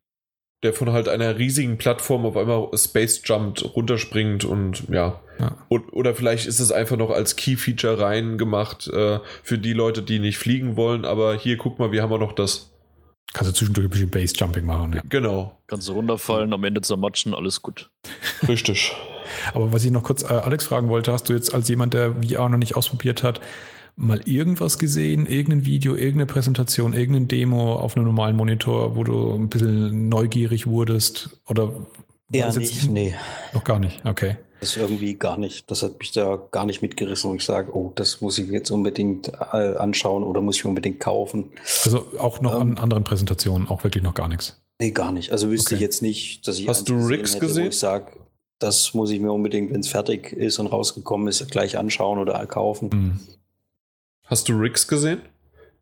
der 0.62 0.72
von 0.72 0.90
halt 0.92 1.08
einer 1.08 1.36
riesigen 1.38 1.76
Plattform 1.76 2.24
auf 2.24 2.36
einmal 2.38 2.68
Space 2.76 3.20
jumpt, 3.24 3.62
runterspringt 3.76 4.44
und 4.46 4.88
ja. 4.88 5.20
Ja. 5.38 5.56
Und, 5.68 5.92
oder 5.92 6.14
vielleicht 6.14 6.46
ist 6.46 6.58
es 6.58 6.72
einfach 6.72 6.96
noch 6.96 7.10
als 7.10 7.36
Key-Feature 7.36 8.00
reingemacht 8.00 8.88
äh, 8.88 9.20
für 9.44 9.58
die 9.58 9.72
Leute, 9.74 10.02
die 10.02 10.18
nicht 10.20 10.38
fliegen 10.38 10.74
wollen, 10.76 11.04
aber 11.04 11.36
hier 11.36 11.56
guck 11.58 11.78
mal, 11.78 11.92
wir 11.92 12.02
haben 12.02 12.12
auch 12.12 12.18
noch 12.18 12.32
das. 12.32 12.72
Kannst 13.34 13.52
du 13.52 13.54
zwischendurch 13.54 13.86
ein 13.86 13.90
bisschen 13.90 14.10
Base-Jumping 14.10 14.64
machen, 14.64 14.94
ja. 14.94 15.02
Genau, 15.08 15.60
Kannst 15.66 15.86
du 15.86 15.92
runterfallen, 15.92 16.52
am 16.54 16.64
Ende 16.64 16.80
zermatschen, 16.80 17.34
alles 17.34 17.60
gut. 17.60 17.90
richtig. 18.48 18.92
Aber 19.54 19.72
was 19.72 19.84
ich 19.84 19.90
noch 19.90 20.02
kurz 20.02 20.22
äh, 20.22 20.26
Alex 20.26 20.64
fragen 20.66 20.88
wollte, 20.88 21.12
hast 21.12 21.28
du 21.28 21.32
jetzt 21.32 21.54
als 21.54 21.68
jemand, 21.68 21.94
der 21.94 22.14
VR 22.22 22.48
noch 22.48 22.58
nicht 22.58 22.76
ausprobiert 22.76 23.22
hat, 23.22 23.40
mal 23.96 24.20
irgendwas 24.26 24.78
gesehen, 24.78 25.26
irgendein 25.26 25.64
Video, 25.66 25.94
irgendeine 25.94 26.26
Präsentation, 26.26 26.92
irgendeine 26.92 27.26
Demo 27.26 27.74
auf 27.74 27.96
einem 27.96 28.06
normalen 28.06 28.36
Monitor, 28.36 28.94
wo 28.96 29.02
du 29.04 29.34
ein 29.34 29.48
bisschen 29.48 30.08
neugierig 30.08 30.66
wurdest? 30.68 31.30
Oder 31.48 31.72
Ja, 32.32 32.52
nicht, 32.52 32.88
nee. 32.90 33.14
noch 33.52 33.64
gar 33.64 33.78
nicht? 33.80 34.04
Okay. 34.04 34.36
Das 34.60 34.76
irgendwie 34.76 35.14
gar 35.14 35.36
nicht. 35.38 35.70
Das 35.70 35.84
hat 35.84 36.00
mich 36.00 36.10
da 36.10 36.36
gar 36.50 36.66
nicht 36.66 36.82
mitgerissen, 36.82 37.30
wo 37.30 37.34
ich 37.36 37.44
sage, 37.44 37.72
oh, 37.76 37.92
das 37.94 38.20
muss 38.20 38.38
ich 38.38 38.48
jetzt 38.50 38.70
unbedingt 38.72 39.28
äh, 39.52 39.76
anschauen 39.76 40.24
oder 40.24 40.40
muss 40.40 40.56
ich 40.56 40.64
unbedingt 40.64 40.98
kaufen. 40.98 41.50
Also 41.84 42.04
auch 42.18 42.40
noch 42.40 42.54
Ähm. 42.56 42.72
an 42.72 42.78
anderen 42.78 43.04
Präsentationen, 43.04 43.68
auch 43.68 43.84
wirklich 43.84 44.02
noch 44.02 44.14
gar 44.14 44.26
nichts. 44.26 44.60
Nee, 44.80 44.90
gar 44.90 45.12
nicht. 45.12 45.30
Also 45.32 45.48
wüsste 45.50 45.74
ich 45.74 45.78
Okay. 45.78 45.84
jetzt 45.84 46.02
nicht, 46.02 46.46
dass 46.48 46.58
ich 46.58 46.66
Hast 46.68 46.88
du 46.88 46.94
gesehen 46.96 47.08
Riggs 47.08 47.34
hätte, 47.34 47.46
gesehen? 47.46 47.64
Wo 47.64 47.68
ich 47.68 47.78
sage, 47.78 48.06
das 48.58 48.94
muss 48.94 49.10
ich 49.10 49.20
mir 49.20 49.32
unbedingt, 49.32 49.72
wenn 49.72 49.80
es 49.80 49.88
fertig 49.88 50.32
ist 50.32 50.58
und 50.58 50.66
rausgekommen 50.66 51.28
ist, 51.28 51.48
gleich 51.50 51.78
anschauen 51.78 52.18
oder 52.18 52.44
kaufen. 52.46 52.90
Hm. 52.90 53.20
Hast 54.24 54.48
du 54.48 54.58
Riggs 54.58 54.86
gesehen? 54.88 55.20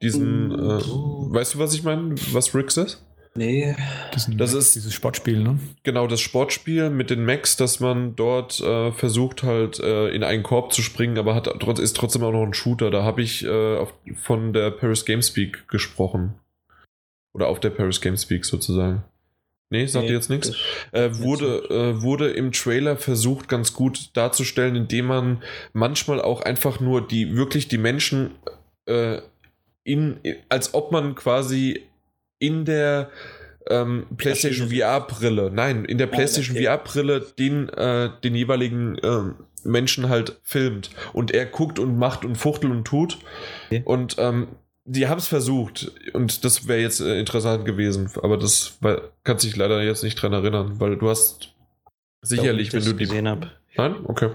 Diesen, 0.03 0.49
Mm. 0.49 0.53
äh, 0.53 1.35
weißt 1.35 1.55
du, 1.55 1.59
was 1.59 1.73
ich 1.75 1.83
meine? 1.83 2.15
Was 2.33 2.55
Riggs 2.55 2.77
ist? 2.77 3.03
Nee, 3.35 3.75
Diesen, 4.15 4.39
Das 4.39 4.55
ist- 4.55 4.75
dieses 4.77 4.95
Sportspiel, 4.95 5.43
ne? 5.43 5.59
Genau, 5.83 6.07
das 6.07 6.21
Sportspiel 6.21 6.89
mit 6.89 7.11
den 7.11 7.25
Macs, 7.27 7.57
dass 7.57 7.81
man 7.81 8.17
dort 8.17 8.61
äh, 8.61 8.93
versucht 8.93 9.43
halt 9.43 9.79
äh, 9.81 10.09
in 10.09 10.23
einen 10.25 10.43
Korb 10.43 10.73
zu 10.73 10.81
springen, 10.83 11.19
aber 11.19 11.35
hat 11.35 11.45
trotz- 11.61 11.79
ist 11.81 11.97
trotzdem 11.97 12.23
auch 12.25 12.33
noch 12.33 12.45
ein 12.45 12.55
Shooter. 12.55 12.91
Da 12.91 13.03
habe 13.05 13.21
ich 13.23 13.45
äh, 13.45 13.77
auf, 13.77 13.93
von 14.23 14.53
der 14.55 14.71
Paris 14.71 15.05
Gamespeak 15.05 15.69
gesprochen. 15.69 16.35
Oder 17.35 17.49
auf 17.49 17.61
der 17.61 17.69
Paris 17.71 18.01
Gamespeak 18.01 18.47
sozusagen. 18.47 19.03
Nee, 19.71 19.87
sagt 19.87 20.07
nee, 20.07 20.13
jetzt 20.13 20.31
nichts? 20.31 20.53
Äh, 20.93 21.11
wurde, 21.19 21.65
äh, 21.71 22.03
wurde 22.03 22.31
im 22.31 22.53
Trailer 22.53 22.97
versucht, 22.97 23.49
ganz 23.49 23.73
gut 23.73 24.11
darzustellen, 24.17 24.77
indem 24.77 25.07
man 25.07 25.43
manchmal 25.73 26.21
auch 26.21 26.41
einfach 26.43 26.79
nur 26.79 27.07
die, 27.07 27.37
wirklich 27.37 27.67
die 27.67 27.79
Menschen 27.79 28.33
äh, 28.87 29.19
in, 29.83 30.21
als 30.49 30.75
ob 30.75 30.93
man 30.93 31.15
quasi 31.17 31.83
in 32.39 32.65
der 32.65 33.11
ähm, 33.69 34.07
PlayStation 34.17 34.69
VR-Brille, 34.69 35.51
nein, 35.53 35.85
in 35.85 35.99
der 35.99 36.07
Ah, 36.09 36.11
PlayStation 36.11 36.57
okay. 36.57 36.67
VR-Brille 36.67 37.21
den, 37.39 37.69
äh, 37.71 38.11
den 38.23 38.35
jeweiligen 38.35 38.97
ähm, 39.03 39.35
Menschen 39.65 40.09
halt 40.09 40.39
filmt. 40.45 40.91
Und 41.13 41.33
er 41.33 41.47
guckt 41.47 41.79
und 41.79 41.99
macht 41.99 42.25
und 42.25 42.37
fuchtelt 42.37 42.73
und 42.73 42.85
tut. 42.85 43.19
Okay. 43.67 43.83
Und 43.85 44.17
ähm, 44.19 44.49
die 44.87 45.07
haben 45.09 45.19
es 45.19 45.27
versucht. 45.27 45.93
Und 46.15 46.45
das 46.45 46.67
wäre 46.69 46.81
jetzt 46.81 47.01
äh, 47.01 47.19
interessant 47.19 47.65
gewesen. 47.65 48.11
Aber 48.23 48.37
das 48.37 48.79
weil, 48.81 49.03
kannst 49.25 49.45
dich 49.45 49.57
leider 49.57 49.83
jetzt 49.83 50.03
nicht 50.03 50.15
dran 50.15 50.33
erinnern, 50.33 50.81
weil 50.81 50.97
du 50.97 51.09
hast 51.11 51.53
sicherlich, 52.23 52.73
wenn 52.73 52.85
du 52.85 52.93
die. 52.93 53.05
gesehen 53.05 53.29
habe. 53.29 53.51
Nein? 53.77 53.97
Okay. 54.05 54.31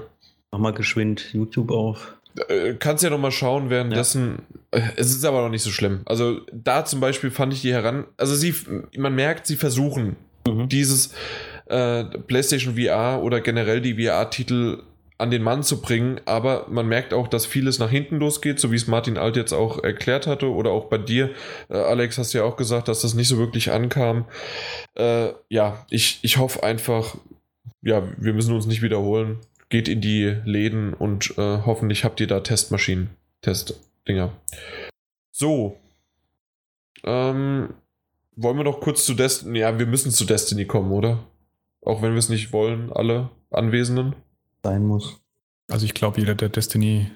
Mach 0.52 0.60
mal 0.60 0.73
geschwind 0.73 1.34
YouTube 1.34 1.72
auf. 1.72 2.15
Äh, 2.48 2.76
kannst 2.76 3.03
ja 3.03 3.10
noch 3.10 3.18
mal 3.19 3.32
schauen, 3.32 3.69
währenddessen. 3.69 4.44
Äh, 4.72 4.82
Es 4.95 5.11
ist 5.11 5.26
aber 5.26 5.41
noch 5.41 5.49
nicht 5.49 5.64
so 5.64 5.72
schlimm. 5.72 6.02
Also 6.06 6.41
da 6.53 6.86
zum 6.86 6.99
Beispiel 6.99 7.32
fand 7.32 7.53
ich 7.53 7.61
die 7.61 7.73
heran. 7.73 8.06
Also 8.18 8.36
sie, 8.36 8.53
man 8.98 9.15
merkt, 9.15 9.48
sie 9.48 9.56
versuchen 9.57 10.15
Mhm. 10.48 10.69
dieses 10.69 11.14
äh, 11.68 12.03
PlayStation 12.03 12.76
VR 12.76 13.22
oder 13.22 13.41
generell 13.41 13.80
die 13.80 13.94
VR-Titel 14.03 14.82
an 15.22 15.31
den 15.31 15.43
Mann 15.43 15.61
zu 15.61 15.81
bringen, 15.81 16.19
aber 16.26 16.65
man 16.69 16.88
merkt 16.88 17.14
auch, 17.14 17.27
dass 17.27 17.45
vieles 17.45 17.77
nach 17.77 17.91
hinten 17.91 18.18
losgeht, 18.18 18.60
so 18.60 18.72
wie 18.72 18.76
es 18.76 18.88
Martin 18.88 19.18
Alt 19.18 19.35
jetzt 19.35 19.53
auch 19.53 19.84
erklärt 19.84 20.26
hatte 20.26 20.52
oder 20.52 20.72
auch 20.72 20.85
bei 20.85 20.98
dir, 20.98 21.30
äh, 21.69 21.77
Alex, 21.77 22.18
hast 22.18 22.34
du 22.34 22.39
ja 22.39 22.43
auch 22.43 22.57
gesagt, 22.57 22.88
dass 22.88 23.02
das 23.02 23.14
nicht 23.14 23.27
so 23.27 23.38
wirklich 23.38 23.72
ankam. 23.72 24.26
Äh, 24.95 25.30
ja, 25.48 25.85
ich, 25.89 26.19
ich 26.23 26.38
hoffe 26.38 26.64
einfach, 26.64 27.15
ja, 27.84 28.03
wir 28.18 28.34
müssen 28.34 28.56
uns 28.56 28.65
nicht 28.65 28.81
wiederholen. 28.81 29.38
Geht 29.69 29.88
in 29.88 30.02
die 30.02 30.35
Läden 30.43 30.93
und 30.93 31.38
äh, 31.38 31.60
hoffentlich 31.65 32.03
habt 32.03 32.19
ihr 32.19 32.27
da 32.27 32.41
Testmaschinen, 32.41 33.11
Testdinger. 33.41 34.34
So. 35.31 35.77
Ähm, 37.03 37.73
wollen 38.35 38.57
wir 38.57 38.64
noch 38.64 38.81
kurz 38.81 39.06
zu 39.06 39.14
Destiny? 39.14 39.60
Ja, 39.60 39.77
wir 39.77 39.85
müssen 39.85 40.11
zu 40.11 40.26
Destiny 40.26 40.65
kommen, 40.65 40.91
oder? 40.91 41.23
Auch 41.84 42.02
wenn 42.02 42.11
wir 42.11 42.19
es 42.19 42.30
nicht 42.30 42.52
wollen, 42.53 42.91
alle 42.91 43.30
Anwesenden. 43.49 44.15
Sein 44.64 44.86
muss. 44.86 45.20
Also 45.70 45.86
ich 45.86 45.94
glaube, 45.94 46.20
jeder, 46.20 46.36
der 46.36 46.50
Destiny 46.50 47.12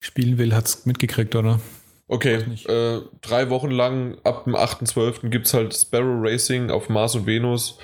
spielen 0.00 0.38
will, 0.38 0.54
hat 0.54 0.66
es 0.66 0.86
mitgekriegt, 0.86 1.34
oder? 1.34 1.60
Okay, 2.08 2.44
äh, 2.66 3.00
drei 3.20 3.48
Wochen 3.50 3.70
lang, 3.70 4.18
ab 4.24 4.44
dem 4.44 4.54
8.12. 4.54 5.30
gibt 5.30 5.46
es 5.46 5.54
halt 5.54 5.74
Sparrow 5.74 6.20
Racing 6.22 6.70
auf 6.70 6.88
Mars 6.88 7.14
und 7.14 7.26
Venus. 7.26 7.78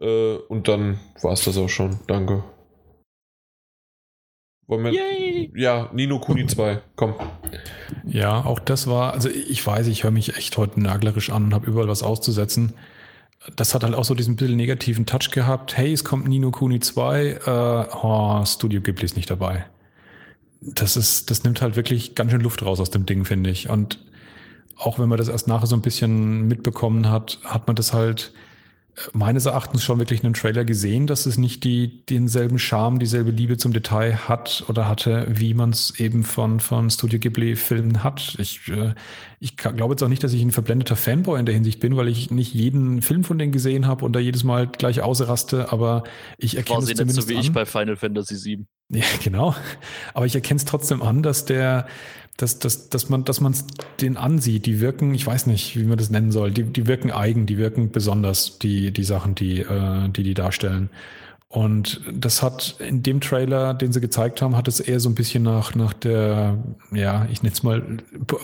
Äh, 0.00 0.36
und 0.48 0.68
dann 0.68 0.98
war 1.22 1.32
es 1.32 1.44
das 1.44 1.56
auch 1.56 1.68
schon. 1.68 2.00
Danke. 2.06 2.42
Wollen 4.66 4.84
wir, 4.84 4.92
Yay. 4.92 5.52
Ja, 5.56 5.90
Nino 5.92 6.20
Kuni 6.20 6.46
2, 6.46 6.80
komm. 6.94 7.14
Ja, 8.04 8.44
auch 8.44 8.60
das 8.60 8.86
war, 8.86 9.12
also 9.12 9.28
ich 9.28 9.66
weiß, 9.66 9.88
ich 9.88 10.04
höre 10.04 10.12
mich 10.12 10.36
echt 10.36 10.56
heute 10.56 10.80
naglerisch 10.80 11.30
an 11.30 11.44
und 11.44 11.54
habe 11.54 11.66
überall 11.66 11.88
was 11.88 12.02
auszusetzen. 12.02 12.74
Das 13.56 13.74
hat 13.74 13.84
halt 13.84 13.94
auch 13.94 14.04
so 14.04 14.14
diesen 14.14 14.36
bisschen 14.36 14.56
negativen 14.56 15.06
Touch 15.06 15.30
gehabt. 15.30 15.76
Hey, 15.76 15.92
es 15.92 16.04
kommt 16.04 16.28
Nino 16.28 16.50
Kuni 16.50 16.80
2, 16.80 17.26
äh, 17.26 17.96
oh, 18.02 18.44
Studio 18.44 18.82
Ghibli 18.82 19.04
ist 19.04 19.16
nicht 19.16 19.30
dabei. 19.30 19.64
Das 20.60 20.96
ist, 20.96 21.30
das 21.30 21.42
nimmt 21.42 21.62
halt 21.62 21.74
wirklich 21.74 22.14
ganz 22.14 22.30
schön 22.30 22.42
Luft 22.42 22.62
raus 22.62 22.80
aus 22.80 22.90
dem 22.90 23.06
Ding, 23.06 23.24
finde 23.24 23.48
ich. 23.48 23.70
Und 23.70 23.98
auch 24.76 24.98
wenn 24.98 25.08
man 25.08 25.16
das 25.16 25.28
erst 25.28 25.48
nachher 25.48 25.66
so 25.66 25.74
ein 25.74 25.80
bisschen 25.80 26.48
mitbekommen 26.48 27.10
hat, 27.10 27.38
hat 27.44 27.66
man 27.66 27.76
das 27.76 27.94
halt, 27.94 28.32
meines 29.12 29.46
Erachtens 29.46 29.82
schon 29.82 29.98
wirklich 29.98 30.24
einen 30.24 30.34
Trailer 30.34 30.64
gesehen, 30.64 31.06
dass 31.06 31.26
es 31.26 31.38
nicht 31.38 31.64
die, 31.64 32.04
denselben 32.06 32.58
Charme, 32.58 32.98
dieselbe 32.98 33.30
Liebe 33.30 33.56
zum 33.56 33.72
Detail 33.72 34.28
hat 34.28 34.64
oder 34.68 34.88
hatte, 34.88 35.26
wie 35.30 35.54
man 35.54 35.70
es 35.70 35.98
eben 35.98 36.24
von, 36.24 36.60
von 36.60 36.90
Studio 36.90 37.18
Ghibli-Filmen 37.18 38.02
hat. 38.04 38.36
Ich, 38.38 38.68
äh, 38.68 38.94
ich 39.38 39.56
glaube 39.56 39.94
jetzt 39.94 40.02
auch 40.02 40.08
nicht, 40.08 40.22
dass 40.22 40.32
ich 40.32 40.42
ein 40.42 40.52
verblendeter 40.52 40.96
Fanboy 40.96 41.38
in 41.40 41.46
der 41.46 41.54
Hinsicht 41.54 41.80
bin, 41.80 41.96
weil 41.96 42.08
ich 42.08 42.30
nicht 42.30 42.54
jeden 42.54 43.02
Film 43.02 43.24
von 43.24 43.38
denen 43.38 43.52
gesehen 43.52 43.86
habe 43.86 44.04
und 44.04 44.12
da 44.12 44.20
jedes 44.20 44.44
Mal 44.44 44.66
gleich 44.66 45.00
ausraste, 45.00 45.72
aber 45.72 46.04
ich 46.38 46.56
erkenne 46.56 46.80
es 46.80 46.86
zumindest 46.86 47.16
nicht 47.16 47.24
so 47.24 47.28
wie 47.28 47.36
an. 47.36 47.40
ich 47.40 47.52
bei 47.52 47.64
Final 47.64 47.96
Fantasy 47.96 48.44
VII. 48.44 48.66
Ja, 48.90 49.04
genau. 49.24 49.54
Aber 50.14 50.26
ich 50.26 50.34
erkenne 50.34 50.58
es 50.58 50.64
trotzdem 50.64 51.02
an, 51.02 51.22
dass 51.22 51.44
der, 51.44 51.86
dass, 52.42 52.58
dass, 52.58 52.88
dass 52.88 53.08
man 53.08 53.24
dass 53.24 53.40
man 53.40 53.52
es 53.52 53.64
den 54.00 54.16
ansieht. 54.16 54.66
Die 54.66 54.80
wirken, 54.80 55.14
ich 55.14 55.26
weiß 55.26 55.46
nicht, 55.46 55.78
wie 55.78 55.84
man 55.84 55.98
das 55.98 56.10
nennen 56.10 56.32
soll, 56.32 56.50
die, 56.50 56.64
die 56.64 56.86
wirken 56.86 57.10
eigen, 57.10 57.46
die 57.46 57.58
wirken 57.58 57.90
besonders, 57.90 58.58
die, 58.58 58.90
die 58.90 59.04
Sachen, 59.04 59.34
die, 59.34 59.60
äh, 59.60 60.08
die 60.08 60.22
die 60.22 60.34
darstellen. 60.34 60.90
Und 61.52 62.00
das 62.12 62.44
hat 62.44 62.76
in 62.78 63.02
dem 63.02 63.20
Trailer, 63.20 63.74
den 63.74 63.92
sie 63.92 64.00
gezeigt 64.00 64.40
haben, 64.40 64.56
hat 64.56 64.68
es 64.68 64.78
eher 64.78 65.00
so 65.00 65.08
ein 65.08 65.16
bisschen 65.16 65.42
nach, 65.42 65.74
nach 65.74 65.92
der, 65.92 66.58
ja, 66.92 67.26
ich 67.32 67.42
nenne 67.42 67.52
es 67.52 67.64
mal 67.64 67.82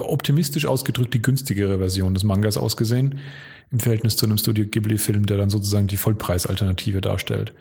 optimistisch 0.01 0.66
ausgedrückt, 0.66 1.14
die 1.14 1.23
günstigere 1.23 1.78
Version 1.78 2.14
des 2.14 2.24
Mangas 2.24 2.56
ausgesehen, 2.56 3.20
im 3.70 3.78
Verhältnis 3.78 4.16
zu 4.16 4.27
einem 4.27 4.39
Studio 4.39 4.64
Ghibli-Film, 4.66 5.24
der 5.24 5.36
dann 5.36 5.51
sozusagen 5.51 5.86
die 5.86 5.97
Vollpreisalternative 5.97 7.01
darstellt. 7.01 7.52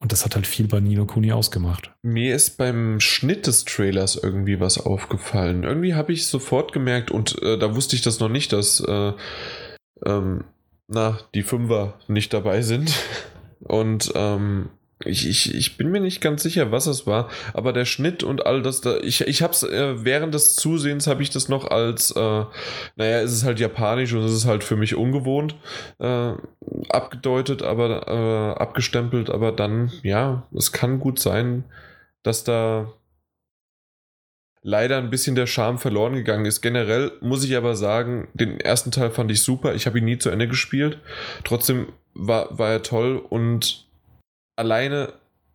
Und 0.00 0.12
das 0.12 0.24
hat 0.24 0.34
halt 0.34 0.46
viel 0.46 0.66
bei 0.66 0.80
Nino 0.80 1.04
Kuni 1.04 1.30
ausgemacht. 1.30 1.92
Mir 2.02 2.34
ist 2.34 2.56
beim 2.56 3.00
Schnitt 3.00 3.46
des 3.46 3.66
Trailers 3.66 4.16
irgendwie 4.16 4.58
was 4.58 4.78
aufgefallen. 4.78 5.62
Irgendwie 5.62 5.94
habe 5.94 6.12
ich 6.12 6.26
sofort 6.26 6.72
gemerkt, 6.72 7.10
und 7.10 7.40
äh, 7.42 7.58
da 7.58 7.74
wusste 7.76 7.96
ich 7.96 8.02
das 8.02 8.18
noch 8.18 8.30
nicht, 8.30 8.52
dass 8.52 8.80
äh, 8.80 9.12
ähm, 10.06 10.44
na, 10.88 11.18
die 11.34 11.42
Fünfer 11.42 11.98
nicht 12.08 12.32
dabei 12.32 12.62
sind. 12.62 12.92
Und 13.60 14.12
ähm, 14.14 14.70
ich, 15.04 15.26
ich, 15.26 15.54
ich 15.54 15.76
bin 15.78 15.90
mir 15.90 16.00
nicht 16.00 16.20
ganz 16.20 16.42
sicher, 16.42 16.70
was 16.72 16.86
es 16.86 17.06
war, 17.06 17.30
aber 17.54 17.72
der 17.72 17.86
Schnitt 17.86 18.22
und 18.22 18.44
all 18.44 18.60
das, 18.60 18.82
da, 18.82 18.98
ich, 18.98 19.22
ich 19.22 19.42
habe 19.42 19.54
es 19.54 19.62
äh, 19.62 20.04
während 20.04 20.34
des 20.34 20.56
Zusehens 20.56 21.06
habe 21.06 21.22
ich 21.22 21.30
das 21.30 21.48
noch 21.48 21.70
als, 21.70 22.10
äh, 22.10 22.44
naja, 22.96 23.20
es 23.20 23.32
ist 23.32 23.44
halt 23.44 23.60
japanisch 23.60 24.12
und 24.12 24.22
es 24.22 24.32
ist 24.32 24.46
halt 24.46 24.62
für 24.62 24.76
mich 24.76 24.94
ungewohnt 24.94 25.56
äh, 26.00 26.32
abgedeutet, 26.90 27.62
aber 27.62 28.08
äh, 28.08 28.60
abgestempelt, 28.60 29.30
aber 29.30 29.52
dann, 29.52 29.90
ja, 30.02 30.46
es 30.54 30.72
kann 30.72 31.00
gut 31.00 31.18
sein, 31.18 31.64
dass 32.22 32.44
da 32.44 32.92
leider 34.62 34.98
ein 34.98 35.08
bisschen 35.08 35.34
der 35.34 35.46
Charme 35.46 35.78
verloren 35.78 36.12
gegangen 36.12 36.44
ist. 36.44 36.60
Generell 36.60 37.12
muss 37.22 37.44
ich 37.44 37.56
aber 37.56 37.74
sagen, 37.74 38.28
den 38.34 38.60
ersten 38.60 38.90
Teil 38.90 39.10
fand 39.10 39.30
ich 39.30 39.42
super. 39.42 39.74
Ich 39.74 39.86
habe 39.86 39.98
ihn 39.98 40.04
nie 40.04 40.18
zu 40.18 40.28
Ende 40.28 40.48
gespielt. 40.48 40.98
Trotzdem 41.44 41.86
war, 42.12 42.58
war 42.58 42.70
er 42.70 42.82
toll 42.82 43.16
und 43.16 43.89
alleine 44.60 45.14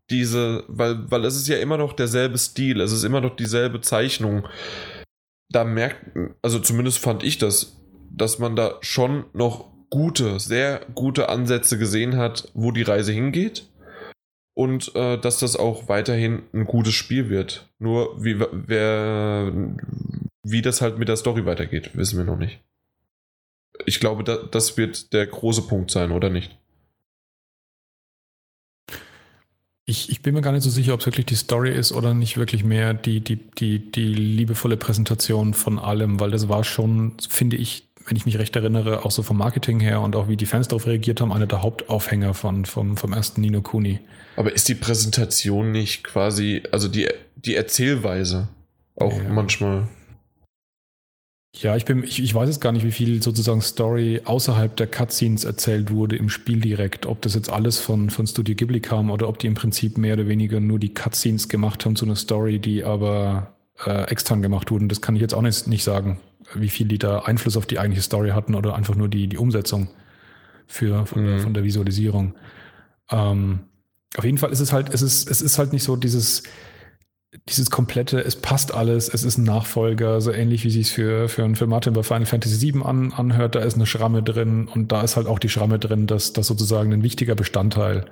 diese, 0.10 0.64
weil, 0.68 1.10
weil 1.10 1.24
es 1.26 1.36
ist 1.36 1.48
ja 1.48 1.58
immer 1.58 1.78
noch 1.78 1.94
derselbe 1.94 2.38
Stil, 2.38 2.82
es 2.82 2.92
ist 2.92 3.04
immer 3.04 3.22
noch 3.22 3.36
dieselbe 3.36 3.82
Zeichnung. 3.82 4.48
Da 5.50 5.64
merkt, 5.64 6.18
also 6.42 6.60
zumindest 6.60 7.00
fand 7.00 7.24
ich 7.24 7.38
das, 7.38 7.82
dass 8.12 8.40
man 8.40 8.56
da 8.56 8.78
schon 8.82 9.26
noch 9.34 9.72
gute, 9.90 10.40
sehr 10.40 10.82
gute 10.94 11.30
Ansätze 11.30 11.78
gesehen 11.78 12.18
hat, 12.18 12.50
wo 12.54 12.72
die 12.72 12.82
Reise 12.82 13.14
hingeht. 13.14 13.70
Und 14.58 14.96
äh, 14.96 15.18
dass 15.18 15.40
das 15.40 15.58
auch 15.58 15.90
weiterhin 15.90 16.44
ein 16.54 16.66
gutes 16.66 16.94
Spiel 16.94 17.30
wird. 17.30 17.70
Nur 17.78 18.24
wie, 18.24 18.40
wer, 18.40 19.52
wie 20.44 20.62
das 20.62 20.80
halt 20.80 20.98
mit 20.98 21.10
der 21.10 21.18
Story 21.18 21.46
weitergeht, 21.46 21.92
wissen 21.94 22.18
wir 22.18 22.24
noch 22.24 22.38
nicht. 22.38 22.62
Ich 23.86 24.00
glaube, 24.00 24.24
da, 24.24 24.38
das 24.38 24.78
wird 24.78 25.12
der 25.12 25.28
große 25.28 25.64
Punkt 25.64 25.92
sein, 25.92 26.12
oder 26.12 26.30
nicht? 26.30 26.58
Ich, 29.88 30.10
ich 30.10 30.22
bin 30.22 30.34
mir 30.34 30.42
gar 30.42 30.52
nicht 30.52 30.64
so 30.64 30.70
sicher, 30.72 30.94
ob 30.96 31.02
es 31.02 31.06
wirklich 31.06 31.28
die 31.28 31.36
Story 31.36 31.72
ist 31.72 31.92
oder 31.92 32.16
nicht 32.16 32.38
wirklich 32.38 32.64
mehr 32.64 32.96
die, 32.96 33.22
die, 33.22 33.36
die, 33.36 33.92
die 33.92 34.14
liebevolle 34.14 34.78
Präsentation 34.78 35.54
von 35.54 35.78
allem, 35.78 36.20
weil 36.20 36.32
das 36.32 36.50
war 36.50 36.64
schon, 36.64 37.14
finde 37.30 37.56
ich, 37.58 37.88
wenn 38.08 38.18
ich 38.18 38.26
mich 38.26 38.40
recht 38.40 38.56
erinnere, 38.56 39.06
auch 39.06 39.12
so 39.12 39.22
vom 39.22 39.38
Marketing 39.38 39.80
her 39.80 40.02
und 40.02 40.16
auch 40.16 40.28
wie 40.28 40.38
die 40.38 40.48
Fans 40.48 40.68
darauf 40.68 40.88
reagiert 40.88 41.22
haben, 41.22 41.32
einer 41.32 41.48
der 41.48 41.62
Hauptaufhänger 41.62 42.34
von, 42.34 42.66
vom, 42.66 42.98
vom 42.98 43.14
ersten 43.14 43.42
Nino 43.42 43.62
Kuni. 43.62 44.00
Aber 44.36 44.54
ist 44.54 44.68
die 44.70 44.76
Präsentation 44.76 45.72
nicht 45.72 46.04
quasi, 46.04 46.64
also 46.72 46.88
die, 46.88 47.08
die 47.36 47.56
Erzählweise 47.56 48.50
auch 48.96 49.16
ja. 49.16 49.30
manchmal 49.30 49.88
ja, 51.62 51.76
ich 51.76 51.86
bin, 51.86 52.04
ich, 52.04 52.22
ich 52.22 52.36
weiß 52.36 52.50
jetzt 52.50 52.60
gar 52.60 52.72
nicht, 52.72 52.86
wie 52.86 52.92
viel 52.92 53.22
sozusagen 53.22 53.62
Story 53.62 54.22
außerhalb 54.26 54.76
der 54.76 54.88
Cutscenes 54.88 55.46
erzählt 55.46 55.92
wurde 55.92 56.16
im 56.16 56.30
Spiel 56.30 56.60
direkt. 56.60 57.06
Ob 57.06 57.22
das 57.22 57.34
jetzt 57.36 57.50
alles 57.50 57.80
von, 57.80 58.10
von 58.10 58.28
Studio 58.28 58.56
Ghibli 58.56 58.82
kam 58.82 59.10
oder 59.10 59.30
ob 59.30 59.40
die 59.40 59.48
im 59.48 59.54
Prinzip 59.54 59.98
mehr 59.98 60.16
oder 60.16 60.28
weniger 60.28 60.60
nur 60.60 60.80
die 60.80 60.94
Cutscenes 60.94 61.48
gemacht 61.48 61.86
haben 61.86 61.96
zu 61.96 62.06
einer 62.06 62.16
Story, 62.16 62.60
die 62.60 62.84
aber 62.84 63.56
äh, 63.86 64.04
extern 64.10 64.42
gemacht 64.42 64.70
wurden. 64.72 64.90
Das 64.90 65.02
kann 65.02 65.16
ich 65.16 65.22
jetzt 65.22 65.34
auch 65.34 65.42
nicht, 65.42 65.68
nicht 65.68 65.84
sagen, 65.84 66.20
wie 66.54 66.70
viel 66.70 66.88
die 66.88 67.00
da 67.00 67.20
Einfluss 67.20 67.58
auf 67.58 67.66
die 67.66 67.80
eigentliche 67.80 68.04
Story 68.04 68.30
hatten 68.30 68.56
oder 68.56 68.76
einfach 68.76 68.96
nur 68.96 69.08
die, 69.08 69.28
die 69.28 69.38
Umsetzung 69.38 69.90
für, 70.68 71.06
von, 71.06 71.36
mhm. 71.36 71.40
von 71.40 71.54
der 71.54 71.64
Visualisierung. 71.64 72.36
Ähm, 73.12 73.62
auf 74.18 74.26
jeden 74.26 74.38
Fall 74.38 74.52
ist 74.52 74.60
es 74.60 74.74
halt, 74.74 74.94
es 74.94 75.02
ist, 75.02 75.30
es 75.30 75.42
ist 75.42 75.58
halt 75.58 75.74
nicht 75.74 75.84
so 75.84 75.96
dieses, 75.96 76.44
dieses 77.50 77.70
komplette, 77.70 78.20
es 78.24 78.36
passt 78.36 78.74
alles, 78.74 79.10
es 79.14 79.24
ist 79.24 79.38
ein 79.38 79.44
Nachfolger, 79.44 80.22
so 80.22 80.32
ähnlich 80.32 80.64
wie 80.64 80.70
sich 80.70 80.92
für, 80.92 81.30
für, 81.30 81.56
für 81.56 81.68
Martin 81.68 81.94
bei 81.94 82.04
Final 82.04 82.26
Fantasy 82.26 82.74
VII 82.74 82.84
an, 82.84 83.14
anhört, 83.14 83.56
da 83.56 83.60
ist 83.60 83.76
eine 83.76 83.86
Schramme 83.86 84.24
drin 84.24 84.68
und 84.68 84.92
da 84.92 85.02
ist 85.02 85.16
halt 85.16 85.28
auch 85.28 85.40
die 85.40 85.50
Schramme 85.50 85.80
drin, 85.80 86.08
dass, 86.08 86.34
dass 86.34 86.48
sozusagen 86.48 86.94
ein 86.94 87.04
wichtiger 87.04 87.36
Bestandteil, 87.36 88.06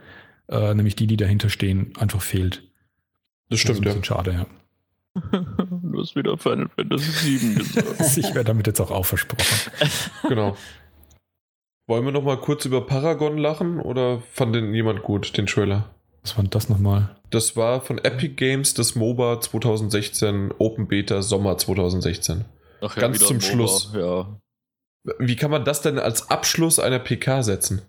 äh, 0.49 0.73
nämlich 0.73 0.95
die, 0.95 1.07
die 1.07 1.17
dahinter 1.17 1.49
stehen, 1.49 1.93
einfach 1.97 2.21
fehlt. 2.21 2.63
Das 3.49 3.59
stimmt, 3.59 3.85
das 3.85 3.95
ist 3.95 4.07
ja. 4.07 4.15
schade, 4.15 4.31
ja. 4.33 4.45
du 5.31 5.99
hast 5.99 6.15
wieder 6.15 6.37
Final 6.37 6.69
Fantasy 6.75 7.39
VII 7.39 7.55
gesagt. 7.55 8.01
ich 8.17 8.25
werde 8.33 8.45
damit 8.45 8.67
jetzt 8.67 8.79
auch, 8.79 8.91
auch 8.91 9.05
versprochen. 9.05 9.71
genau. 10.27 10.57
Wollen 11.85 12.05
wir 12.05 12.11
noch 12.11 12.23
mal 12.23 12.37
kurz 12.37 12.65
über 12.65 12.85
Paragon 12.85 13.37
lachen 13.37 13.79
oder 13.79 14.21
fand 14.31 14.55
den 14.55 14.73
jemand 14.73 15.03
gut, 15.03 15.37
den 15.37 15.45
Trailer? 15.45 15.93
Was 16.23 16.37
war 16.37 16.43
denn 16.43 16.49
das 16.49 16.69
nochmal? 16.69 17.15
Das 17.29 17.55
war 17.55 17.81
von 17.81 17.97
Epic 17.97 18.35
Games, 18.35 18.73
das 18.73 18.95
MOBA 18.95 19.41
2016, 19.41 20.53
Open 20.57 20.87
Beta 20.87 21.21
Sommer 21.21 21.57
2016. 21.57 22.45
Ach 22.81 22.95
ja, 22.95 23.01
Ganz 23.01 23.19
zum 23.19 23.41
Schluss. 23.41 23.91
Ja. 23.93 24.39
Wie 25.19 25.35
kann 25.35 25.51
man 25.51 25.65
das 25.65 25.81
denn 25.81 25.99
als 25.99 26.29
Abschluss 26.29 26.79
einer 26.79 26.99
PK 26.99 27.43
setzen? 27.43 27.81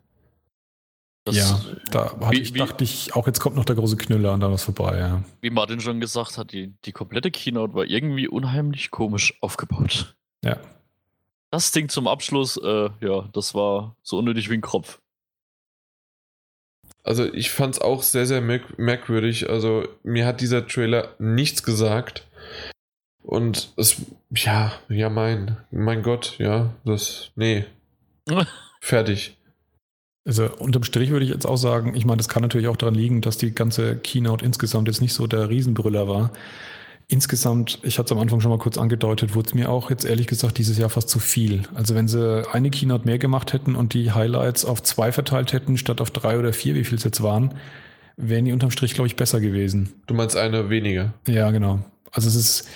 Das 1.24 1.36
ja, 1.36 1.60
da 1.90 2.30
wie, 2.30 2.40
ich, 2.40 2.52
dachte 2.52 2.84
ich, 2.84 3.14
auch 3.14 3.26
jetzt 3.26 3.40
kommt 3.40 3.56
noch 3.56 3.64
der 3.64 3.76
große 3.76 3.96
Knüller 3.96 4.34
und 4.34 4.40
dann 4.40 4.52
was 4.52 4.64
vorbei, 4.64 4.98
ja. 4.98 5.24
Wie 5.40 5.48
Martin 5.48 5.80
schon 5.80 5.98
gesagt 5.98 6.36
hat, 6.36 6.52
die, 6.52 6.74
die 6.84 6.92
komplette 6.92 7.30
Keynote 7.30 7.72
war 7.72 7.86
irgendwie 7.86 8.28
unheimlich 8.28 8.90
komisch 8.90 9.34
aufgebaut. 9.40 10.16
Ja. 10.44 10.58
Das 11.50 11.70
Ding 11.70 11.88
zum 11.88 12.08
Abschluss, 12.08 12.58
äh, 12.58 12.90
ja, 13.00 13.28
das 13.32 13.54
war 13.54 13.96
so 14.02 14.18
unnötig 14.18 14.50
wie 14.50 14.54
ein 14.54 14.60
Kropf. 14.60 15.00
Also 17.04 17.32
ich 17.32 17.50
fand 17.50 17.74
es 17.74 17.80
auch 17.80 18.02
sehr, 18.02 18.26
sehr 18.26 18.40
merk 18.40 18.78
merkwürdig. 18.78 19.48
Also 19.48 19.86
mir 20.02 20.26
hat 20.26 20.40
dieser 20.40 20.66
Trailer 20.66 21.14
nichts 21.18 21.62
gesagt. 21.62 22.26
Und 23.22 23.72
es, 23.76 23.96
ja, 24.34 24.72
ja, 24.88 25.08
mein, 25.10 25.58
mein 25.70 26.02
Gott, 26.02 26.36
ja, 26.38 26.74
das, 26.84 27.30
nee. 27.36 27.64
Fertig. 28.80 29.36
Also 30.26 30.50
unterm 30.58 30.84
Strich 30.84 31.10
würde 31.10 31.24
ich 31.26 31.30
jetzt 31.30 31.46
auch 31.46 31.56
sagen, 31.56 31.94
ich 31.94 32.06
meine, 32.06 32.16
das 32.16 32.28
kann 32.28 32.42
natürlich 32.42 32.68
auch 32.68 32.76
daran 32.76 32.94
liegen, 32.94 33.20
dass 33.20 33.36
die 33.36 33.54
ganze 33.54 33.96
Keynote 33.96 34.44
insgesamt 34.44 34.88
jetzt 34.88 35.02
nicht 35.02 35.12
so 35.12 35.26
der 35.26 35.50
Riesenbrüller 35.50 36.08
war. 36.08 36.32
Insgesamt, 37.14 37.78
ich 37.84 38.00
hatte 38.00 38.06
es 38.06 38.12
am 38.12 38.18
Anfang 38.18 38.40
schon 38.40 38.50
mal 38.50 38.58
kurz 38.58 38.76
angedeutet, 38.76 39.36
wurde 39.36 39.46
es 39.46 39.54
mir 39.54 39.70
auch 39.70 39.88
jetzt 39.88 40.04
ehrlich 40.04 40.26
gesagt 40.26 40.58
dieses 40.58 40.78
Jahr 40.78 40.90
fast 40.90 41.08
zu 41.08 41.20
viel. 41.20 41.62
Also 41.72 41.94
wenn 41.94 42.08
sie 42.08 42.44
eine 42.52 42.70
Keynote 42.70 43.04
mehr 43.04 43.20
gemacht 43.20 43.52
hätten 43.52 43.76
und 43.76 43.94
die 43.94 44.10
Highlights 44.10 44.64
auf 44.64 44.82
zwei 44.82 45.12
verteilt 45.12 45.52
hätten, 45.52 45.78
statt 45.78 46.00
auf 46.00 46.10
drei 46.10 46.40
oder 46.40 46.52
vier, 46.52 46.74
wie 46.74 46.82
viel 46.82 46.98
es 46.98 47.04
jetzt 47.04 47.22
waren, 47.22 47.54
wären 48.16 48.46
die 48.46 48.52
unterm 48.52 48.72
Strich, 48.72 48.94
glaube 48.94 49.06
ich, 49.06 49.14
besser 49.14 49.40
gewesen. 49.40 49.92
Du 50.08 50.14
meinst 50.14 50.36
eine 50.36 50.70
weniger? 50.70 51.14
Ja, 51.28 51.52
genau. 51.52 51.84
Also 52.10 52.26
es 52.26 52.34
ist, 52.34 52.68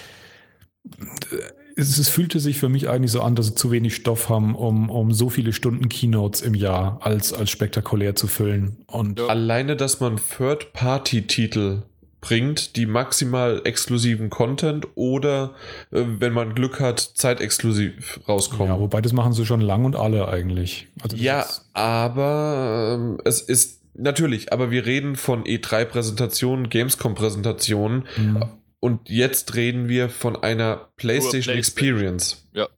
es, 1.75 1.99
es, 1.99 2.09
fühlte 2.09 2.39
sich 2.39 2.61
für 2.61 2.69
mich 2.69 2.89
eigentlich 2.89 3.11
so 3.11 3.23
an, 3.23 3.35
dass 3.35 3.47
sie 3.47 3.55
zu 3.57 3.73
wenig 3.73 3.97
Stoff 3.97 4.29
haben, 4.29 4.55
um, 4.55 4.89
um 4.89 5.13
so 5.13 5.31
viele 5.31 5.53
Stunden 5.53 5.89
Keynotes 5.89 6.43
im 6.43 6.55
Jahr 6.55 7.01
als, 7.03 7.33
als 7.33 7.51
spektakulär 7.51 8.15
zu 8.15 8.29
füllen. 8.29 8.77
Und 8.87 9.19
Alleine, 9.19 9.75
dass 9.75 9.99
man 9.99 10.17
Third-Party-Titel 10.17 11.83
bringt, 12.21 12.77
die 12.77 12.87
maximal 12.87 13.61
exklusiven 13.65 14.31
Content 14.31 14.89
oder, 14.95 15.55
äh, 15.91 16.03
wenn 16.19 16.33
man 16.33 16.55
Glück 16.55 16.81
hat, 16.81 17.01
zeitexklusiv 17.01 18.21
rauskommen. 18.29 18.69
Ja, 18.69 18.81
wobei 18.81 19.01
das 19.01 19.13
machen 19.13 19.33
sie 19.33 19.47
schon 19.47 19.61
lang 19.61 19.85
und 19.85 19.97
alle 19.97 20.29
eigentlich. 20.29 20.89
Also 21.01 21.17
ja, 21.17 21.47
aber 21.73 23.19
äh, 23.25 23.29
es 23.29 23.41
ist 23.41 23.83
natürlich, 23.95 24.53
aber 24.53 24.71
wir 24.71 24.87
reden 24.87 25.17
von 25.17 25.45
E3-Präsentationen, 25.45 26.69
Gamescom-Präsentationen. 26.69 28.07
Mhm. 28.17 28.45
Und 28.81 29.09
jetzt 29.09 29.55
reden 29.55 29.89
wir 29.89 30.09
von 30.09 30.37
einer 30.37 30.89
PlayStation, 30.97 31.55
PlayStation. 31.55 31.59
Experience. 31.59 32.49
Ja. 32.53 32.69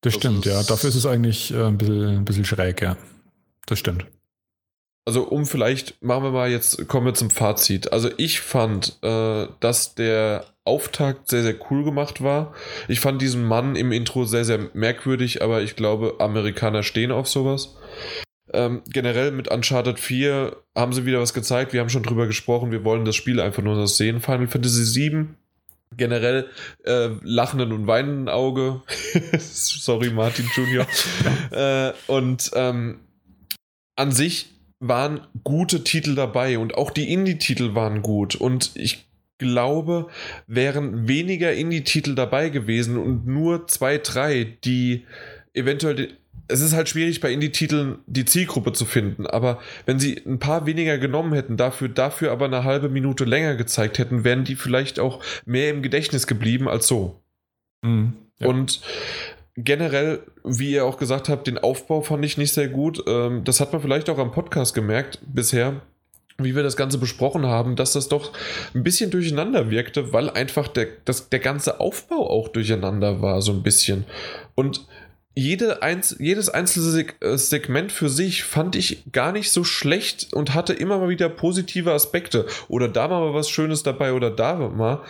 Das, 0.00 0.12
das 0.12 0.14
stimmt, 0.14 0.46
ja. 0.46 0.62
Dafür 0.62 0.88
ist 0.88 0.96
es 0.96 1.06
eigentlich 1.06 1.52
äh, 1.52 1.62
ein, 1.62 1.78
bisschen, 1.78 2.08
ein 2.08 2.24
bisschen 2.24 2.44
schräg, 2.44 2.82
ja. 2.82 2.96
Das 3.66 3.78
stimmt. 3.78 4.06
Also 5.04 5.24
um 5.24 5.46
vielleicht, 5.46 6.00
machen 6.02 6.24
wir 6.24 6.30
mal 6.30 6.50
jetzt, 6.50 6.86
kommen 6.86 7.06
wir 7.06 7.14
zum 7.14 7.30
Fazit. 7.30 7.92
Also 7.92 8.08
ich 8.18 8.40
fand, 8.40 8.98
äh, 9.02 9.48
dass 9.58 9.96
der 9.96 10.46
Auftakt 10.64 11.28
sehr, 11.28 11.42
sehr 11.42 11.56
cool 11.70 11.82
gemacht 11.82 12.22
war. 12.22 12.54
Ich 12.86 13.00
fand 13.00 13.20
diesen 13.20 13.44
Mann 13.44 13.74
im 13.74 13.90
Intro 13.90 14.24
sehr, 14.24 14.44
sehr 14.44 14.70
merkwürdig, 14.74 15.42
aber 15.42 15.62
ich 15.62 15.74
glaube, 15.74 16.16
Amerikaner 16.20 16.84
stehen 16.84 17.10
auf 17.10 17.28
sowas. 17.28 17.74
Ähm, 18.52 18.82
generell 18.88 19.32
mit 19.32 19.48
Uncharted 19.48 19.98
4 19.98 20.56
haben 20.76 20.92
sie 20.92 21.04
wieder 21.04 21.20
was 21.20 21.34
gezeigt. 21.34 21.72
Wir 21.72 21.80
haben 21.80 21.88
schon 21.88 22.04
drüber 22.04 22.28
gesprochen. 22.28 22.70
Wir 22.70 22.84
wollen 22.84 23.04
das 23.04 23.16
Spiel 23.16 23.40
einfach 23.40 23.62
nur 23.62 23.88
sehen. 23.88 24.20
Final 24.20 24.46
Fantasy 24.46 24.84
7 24.84 25.36
generell 25.96 26.48
äh, 26.84 27.08
lachenden 27.22 27.72
und 27.72 27.86
weinenden 27.86 28.28
Auge. 28.28 28.82
Sorry, 29.38 30.10
Martin 30.10 30.48
Junior. 30.54 30.86
äh, 31.50 31.92
und 32.06 32.50
ähm, 32.54 33.00
an 33.96 34.12
sich 34.12 34.51
waren 34.82 35.20
gute 35.44 35.84
Titel 35.84 36.14
dabei 36.14 36.58
und 36.58 36.74
auch 36.74 36.90
die 36.90 37.12
Indie-Titel 37.12 37.74
waren 37.74 38.02
gut. 38.02 38.34
Und 38.34 38.72
ich 38.74 39.06
glaube, 39.38 40.08
wären 40.46 41.08
weniger 41.08 41.52
Indie-Titel 41.52 42.14
dabei 42.14 42.48
gewesen 42.48 42.98
und 42.98 43.26
nur 43.26 43.68
zwei, 43.68 43.98
drei, 43.98 44.56
die 44.64 45.06
eventuell 45.54 46.16
es 46.48 46.60
ist 46.60 46.74
halt 46.74 46.88
schwierig 46.88 47.20
bei 47.20 47.32
Indie-Titeln 47.32 48.00
die 48.06 48.24
Zielgruppe 48.24 48.72
zu 48.72 48.84
finden, 48.84 49.26
aber 49.26 49.60
wenn 49.86 49.98
sie 49.98 50.20
ein 50.26 50.38
paar 50.38 50.66
weniger 50.66 50.98
genommen 50.98 51.32
hätten, 51.32 51.56
dafür, 51.56 51.88
dafür 51.88 52.30
aber 52.32 52.44
eine 52.44 52.64
halbe 52.64 52.88
Minute 52.88 53.24
länger 53.24 53.54
gezeigt 53.54 53.98
hätten, 53.98 54.24
wären 54.24 54.44
die 54.44 54.56
vielleicht 54.56 55.00
auch 55.00 55.22
mehr 55.46 55.70
im 55.70 55.82
Gedächtnis 55.82 56.26
geblieben 56.26 56.68
als 56.68 56.88
so. 56.88 57.22
Mhm, 57.82 58.14
ja. 58.38 58.48
Und 58.48 58.82
generell, 59.56 60.20
wie 60.44 60.72
ihr 60.72 60.84
auch 60.84 60.96
gesagt 60.96 61.28
habt, 61.28 61.46
den 61.46 61.58
Aufbau 61.58 62.00
fand 62.00 62.24
ich 62.24 62.38
nicht 62.38 62.54
sehr 62.54 62.68
gut. 62.68 63.02
Ähm, 63.06 63.44
das 63.44 63.60
hat 63.60 63.72
man 63.72 63.82
vielleicht 63.82 64.08
auch 64.08 64.18
am 64.18 64.32
Podcast 64.32 64.74
gemerkt 64.74 65.18
bisher, 65.26 65.82
wie 66.38 66.56
wir 66.56 66.62
das 66.62 66.76
Ganze 66.76 66.98
besprochen 66.98 67.46
haben, 67.46 67.76
dass 67.76 67.92
das 67.92 68.08
doch 68.08 68.32
ein 68.74 68.82
bisschen 68.82 69.10
durcheinander 69.10 69.70
wirkte, 69.70 70.12
weil 70.12 70.30
einfach 70.30 70.68
der, 70.68 70.88
das, 71.04 71.28
der 71.28 71.40
ganze 71.40 71.80
Aufbau 71.80 72.28
auch 72.28 72.48
durcheinander 72.48 73.20
war, 73.20 73.42
so 73.42 73.52
ein 73.52 73.62
bisschen. 73.62 74.04
Und 74.54 74.86
jede 75.34 75.82
einz 75.82 76.14
jedes 76.18 76.50
einzelne 76.50 77.06
äh, 77.20 77.38
Segment 77.38 77.90
für 77.90 78.10
sich 78.10 78.44
fand 78.44 78.76
ich 78.76 79.10
gar 79.12 79.32
nicht 79.32 79.50
so 79.50 79.64
schlecht 79.64 80.34
und 80.34 80.54
hatte 80.54 80.74
immer 80.74 80.98
mal 80.98 81.08
wieder 81.08 81.28
positive 81.28 81.92
Aspekte. 81.92 82.46
Oder 82.68 82.88
da 82.88 83.08
war 83.08 83.20
mal 83.20 83.34
was 83.34 83.48
Schönes 83.48 83.82
dabei 83.82 84.12
oder 84.12 84.30
da 84.30 84.56
mal. 84.56 85.02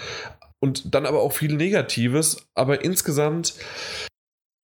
Und 0.60 0.94
dann 0.94 1.06
aber 1.06 1.20
auch 1.22 1.32
viel 1.32 1.54
Negatives. 1.54 2.46
Aber 2.54 2.84
insgesamt 2.84 3.54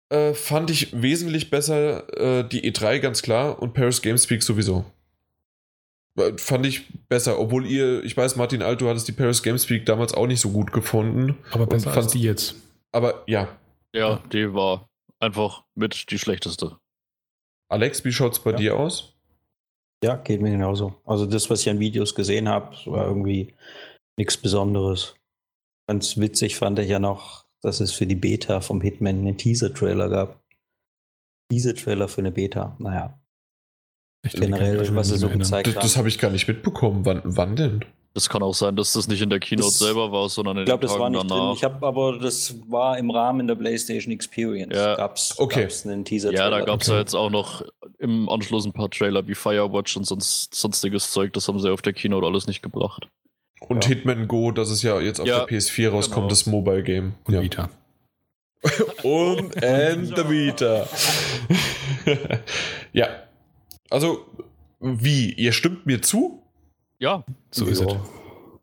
äh, 0.09 0.33
fand 0.33 0.69
ich 0.69 1.01
wesentlich 1.01 1.49
besser 1.49 2.07
äh, 2.17 2.47
die 2.47 2.71
E3 2.71 2.99
ganz 2.99 3.21
klar 3.21 3.61
und 3.61 3.73
Paris 3.73 4.01
Games 4.01 4.29
Week 4.29 4.43
sowieso. 4.43 4.85
Äh, 6.17 6.37
fand 6.37 6.65
ich 6.65 6.87
besser, 7.09 7.39
obwohl 7.39 7.65
ihr, 7.65 8.03
ich 8.03 8.15
weiß, 8.15 8.35
Martin 8.35 8.61
Alto 8.61 8.87
hat 8.87 8.97
es 8.97 9.05
die 9.05 9.11
Paris 9.11 9.43
Games 9.43 9.69
Week 9.69 9.85
damals 9.85 10.13
auch 10.13 10.27
nicht 10.27 10.39
so 10.39 10.51
gut 10.51 10.71
gefunden. 10.71 11.37
Aber 11.51 11.65
besser 11.65 11.93
als 11.93 12.07
die 12.07 12.21
jetzt. 12.21 12.55
Aber 12.91 13.23
ja. 13.27 13.47
Ja, 13.93 14.21
die 14.31 14.53
war 14.53 14.89
einfach 15.19 15.63
mit 15.75 16.11
die 16.11 16.19
schlechteste. 16.19 16.77
Alex, 17.69 18.05
wie 18.05 18.11
schaut 18.11 18.33
es 18.33 18.39
bei 18.39 18.51
ja. 18.51 18.57
dir 18.57 18.77
aus? 18.77 19.13
Ja, 20.03 20.15
geht 20.17 20.41
mir 20.41 20.51
genauso. 20.51 21.01
Also 21.03 21.25
das, 21.25 21.49
was 21.49 21.61
ich 21.61 21.69
an 21.69 21.79
Videos 21.79 22.13
gesehen 22.13 22.47
habe, 22.47 22.75
war 22.85 23.07
irgendwie 23.07 23.55
nichts 24.17 24.37
Besonderes. 24.37 25.15
Ganz 25.87 26.17
witzig 26.17 26.57
fand 26.57 26.79
ich 26.79 26.89
ja 26.89 26.99
noch, 26.99 27.44
dass 27.65 27.79
es 27.79 27.91
für 27.91 28.05
die 28.05 28.15
Beta 28.15 28.61
vom 28.61 28.79
Hitman 28.79 29.19
einen 29.19 29.37
Teaser-Trailer 29.37 30.09
gab. 30.09 30.39
Teaser-Trailer 31.49 32.07
für 32.07 32.21
eine 32.21 32.31
Beta. 32.31 32.75
Naja. 32.77 33.19
Ich 34.23 34.33
Generell, 34.33 34.95
was 34.95 35.09
sie 35.09 35.17
so 35.17 35.29
gezeigt 35.29 35.67
haben. 35.67 35.75
Das, 35.75 35.83
das 35.83 35.97
habe 35.97 36.07
ich 36.07 36.19
gar 36.19 36.29
nicht 36.29 36.47
mitbekommen. 36.47 37.05
Wann, 37.05 37.21
wann 37.23 37.55
denn? 37.55 37.83
Das 38.13 38.29
kann 38.29 38.43
auch 38.43 38.53
sein, 38.53 38.75
dass 38.75 38.93
das 38.93 39.07
nicht 39.07 39.21
in 39.21 39.29
der 39.29 39.39
Keynote 39.39 39.67
das, 39.67 39.79
selber 39.79 40.11
war, 40.11 40.29
sondern 40.29 40.57
in 40.57 40.63
ich 40.63 40.65
glaub, 40.67 40.79
den 40.79 40.89
Tagen 40.89 40.99
das 40.99 41.01
war 41.01 41.09
nicht 41.09 41.31
danach. 41.31 41.45
Drin. 41.47 41.55
Ich 41.57 41.63
habe 41.63 41.85
aber, 41.85 42.19
das 42.19 42.55
war 42.69 42.97
im 42.97 43.09
Rahmen 43.09 43.47
der 43.47 43.55
PlayStation 43.55 44.13
Experience. 44.13 44.75
Ja. 44.75 44.95
Gab's, 44.95 45.37
okay. 45.37 45.63
gab's 45.63 45.85
einen 45.85 46.05
Teaser. 46.05 46.31
Ja, 46.31 46.49
da 46.49 46.61
gab 46.61 46.81
es 46.81 46.87
okay. 46.87 46.95
ja 46.95 47.01
jetzt 47.01 47.15
auch 47.15 47.29
noch 47.29 47.65
im 47.97 48.29
Anschluss 48.29 48.65
ein 48.65 48.73
paar 48.73 48.89
Trailer 48.89 49.27
wie 49.27 49.35
Firewatch 49.35 49.97
und 49.97 50.05
sonst, 50.05 50.53
sonstiges 50.53 51.11
Zeug. 51.11 51.33
Das 51.33 51.47
haben 51.47 51.59
sie 51.59 51.71
auf 51.71 51.81
der 51.81 51.93
Keynote 51.93 52.25
alles 52.25 52.47
nicht 52.47 52.61
gebracht. 52.61 53.07
Und 53.59 53.83
ja. 53.83 53.89
Hitman 53.89 54.27
Go, 54.27 54.51
das 54.51 54.69
ist 54.69 54.83
ja 54.83 54.99
jetzt 54.99 55.19
auf 55.19 55.27
ja, 55.27 55.45
der 55.45 55.57
PS4 55.57 55.89
rauskommt, 55.89 56.15
genau. 56.15 56.29
das 56.29 56.45
Mobile 56.45 56.83
Game. 56.83 57.15
Und 57.23 57.33
ja. 57.33 57.41
Vita. 57.41 57.69
und 59.03 59.63
and 59.63 60.15
the 60.15 60.29
Vita. 60.29 60.87
ja. 62.93 63.07
Also, 63.89 64.25
wie? 64.79 65.33
Ihr 65.33 65.51
stimmt 65.51 65.85
mir 65.85 66.01
zu? 66.01 66.41
Ja, 66.99 67.23
so 67.51 67.65
ist 67.65 67.81
es. 67.81 67.95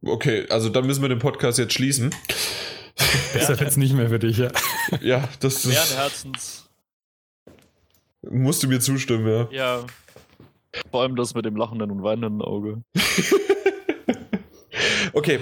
Okay, 0.05 0.47
also 0.49 0.69
dann 0.69 0.87
müssen 0.87 1.03
wir 1.03 1.09
den 1.09 1.21
Podcast 1.21 1.59
jetzt 1.59 1.75
schließen. 1.75 2.15
Das 3.35 3.49
ist 3.49 3.61
jetzt 3.61 3.79
nicht 3.79 3.95
mehr 3.95 4.11
für 4.11 4.19
dich, 4.19 4.37
ja. 4.37 4.51
Ja, 5.01 5.29
das 5.41 5.65
ist. 5.65 5.97
Herzens. 5.97 6.69
Musst 8.31 8.63
du 8.63 8.69
mir 8.69 8.81
zustimmen, 8.81 9.27
ja. 9.27 9.49
Ja. 9.51 9.87
Vor 10.91 11.03
allem 11.03 11.17
das 11.17 11.35
mit 11.35 11.45
dem 11.45 11.57
lachenden 11.57 11.91
und 11.91 12.03
weinenden 12.03 12.43
Auge. 12.43 12.83
Okay. 15.13 15.41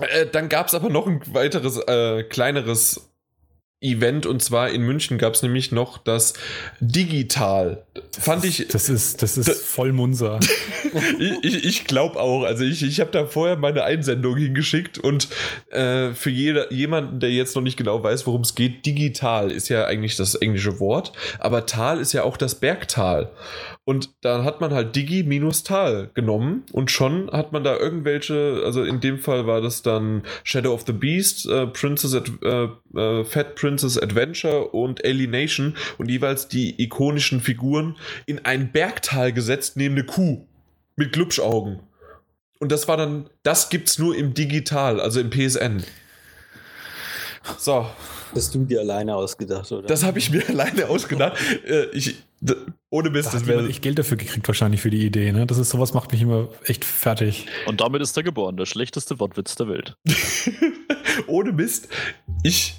Äh, 0.00 0.26
dann 0.26 0.48
gab 0.48 0.68
es 0.68 0.74
aber 0.74 0.88
noch 0.88 1.06
ein 1.06 1.20
weiteres, 1.32 1.78
äh, 1.78 2.24
kleineres 2.24 3.12
Event 3.82 4.26
und 4.26 4.40
zwar 4.40 4.70
in 4.70 4.82
München 4.82 5.18
gab 5.18 5.34
es 5.34 5.42
nämlich 5.42 5.72
noch 5.72 5.98
das 5.98 6.34
Digital. 6.78 7.84
Das 8.14 8.24
Fand 8.24 8.44
ist, 8.44 8.60
ich. 8.60 8.68
Das 8.68 8.88
ist, 8.88 9.22
das 9.22 9.36
ist 9.36 9.48
das, 9.48 9.60
voll 9.60 9.92
Munser. 9.92 10.38
ich 11.18 11.44
ich, 11.44 11.64
ich 11.64 11.84
glaube 11.84 12.20
auch. 12.20 12.44
Also 12.44 12.62
ich, 12.62 12.82
ich 12.84 13.00
habe 13.00 13.10
da 13.10 13.26
vorher 13.26 13.56
meine 13.56 13.82
Einsendung 13.82 14.36
hingeschickt 14.36 14.98
und 14.98 15.28
äh, 15.70 16.12
für 16.12 16.30
jeder, 16.30 16.72
jemanden, 16.72 17.18
der 17.18 17.30
jetzt 17.30 17.56
noch 17.56 17.62
nicht 17.62 17.76
genau 17.76 18.02
weiß, 18.02 18.26
worum 18.26 18.42
es 18.42 18.54
geht, 18.54 18.86
digital 18.86 19.50
ist 19.50 19.68
ja 19.68 19.84
eigentlich 19.86 20.16
das 20.16 20.36
englische 20.36 20.78
Wort, 20.78 21.12
aber 21.40 21.66
Tal 21.66 21.98
ist 21.98 22.12
ja 22.12 22.22
auch 22.22 22.36
das 22.36 22.54
Bergtal. 22.54 23.32
Und 23.84 24.10
dann 24.20 24.44
hat 24.44 24.60
man 24.60 24.72
halt 24.72 24.94
Digi 24.94 25.24
minus 25.24 25.64
Tal 25.64 26.10
genommen 26.14 26.62
und 26.70 26.92
schon 26.92 27.28
hat 27.32 27.52
man 27.52 27.64
da 27.64 27.76
irgendwelche, 27.76 28.62
also 28.64 28.84
in 28.84 29.00
dem 29.00 29.18
Fall 29.18 29.48
war 29.48 29.60
das 29.60 29.82
dann 29.82 30.22
Shadow 30.44 30.72
of 30.72 30.84
the 30.86 30.92
Beast, 30.92 31.48
äh, 31.48 31.66
Princess 31.66 32.14
Ad, 32.14 32.30
äh, 32.42 32.68
äh, 32.96 33.24
Fat 33.24 33.56
Princess 33.56 33.98
Adventure 33.98 34.68
und 34.68 35.04
Alienation 35.04 35.74
und 35.98 36.08
jeweils 36.08 36.46
die 36.46 36.80
ikonischen 36.80 37.40
Figuren 37.40 37.96
in 38.26 38.44
ein 38.44 38.70
Bergtal 38.70 39.32
gesetzt 39.32 39.76
neben 39.76 39.96
eine 39.96 40.04
Kuh 40.04 40.46
mit 40.94 41.12
Glubschaugen. 41.12 41.80
Und 42.60 42.70
das 42.70 42.86
war 42.86 42.96
dann, 42.96 43.28
das 43.42 43.68
gibt's 43.68 43.98
nur 43.98 44.14
im 44.14 44.34
Digital, 44.34 45.00
also 45.00 45.18
im 45.18 45.30
PSN. 45.30 45.82
So. 47.58 47.86
Das 48.32 48.44
hast 48.44 48.54
du 48.54 48.64
dir 48.64 48.80
alleine 48.80 49.16
ausgedacht, 49.16 49.70
oder? 49.72 49.88
Das 49.88 50.04
habe 50.04 50.20
ich 50.20 50.30
mir 50.30 50.42
alleine 50.48 50.88
ausgedacht. 50.88 51.36
Äh, 51.66 51.86
ich, 51.86 52.22
ohne 52.90 53.10
Mist, 53.10 53.28
da 53.28 53.38
das 53.38 53.46
wäre. 53.46 53.68
Ich 53.68 53.80
Geld 53.80 53.98
dafür 53.98 54.16
gekriegt, 54.16 54.46
wahrscheinlich 54.48 54.80
für 54.80 54.90
die 54.90 55.04
Idee, 55.06 55.32
ne? 55.32 55.46
Das 55.46 55.58
ist 55.58 55.70
sowas, 55.70 55.94
macht 55.94 56.12
mich 56.12 56.22
immer 56.22 56.48
echt 56.64 56.84
fertig. 56.84 57.46
Und 57.66 57.80
damit 57.80 58.02
ist 58.02 58.16
er 58.16 58.22
geboren, 58.22 58.56
der 58.56 58.66
schlechteste 58.66 59.20
Wortwitz 59.20 59.54
der 59.54 59.68
Welt. 59.68 59.96
ohne 61.26 61.52
Mist, 61.52 61.88
ich. 62.42 62.76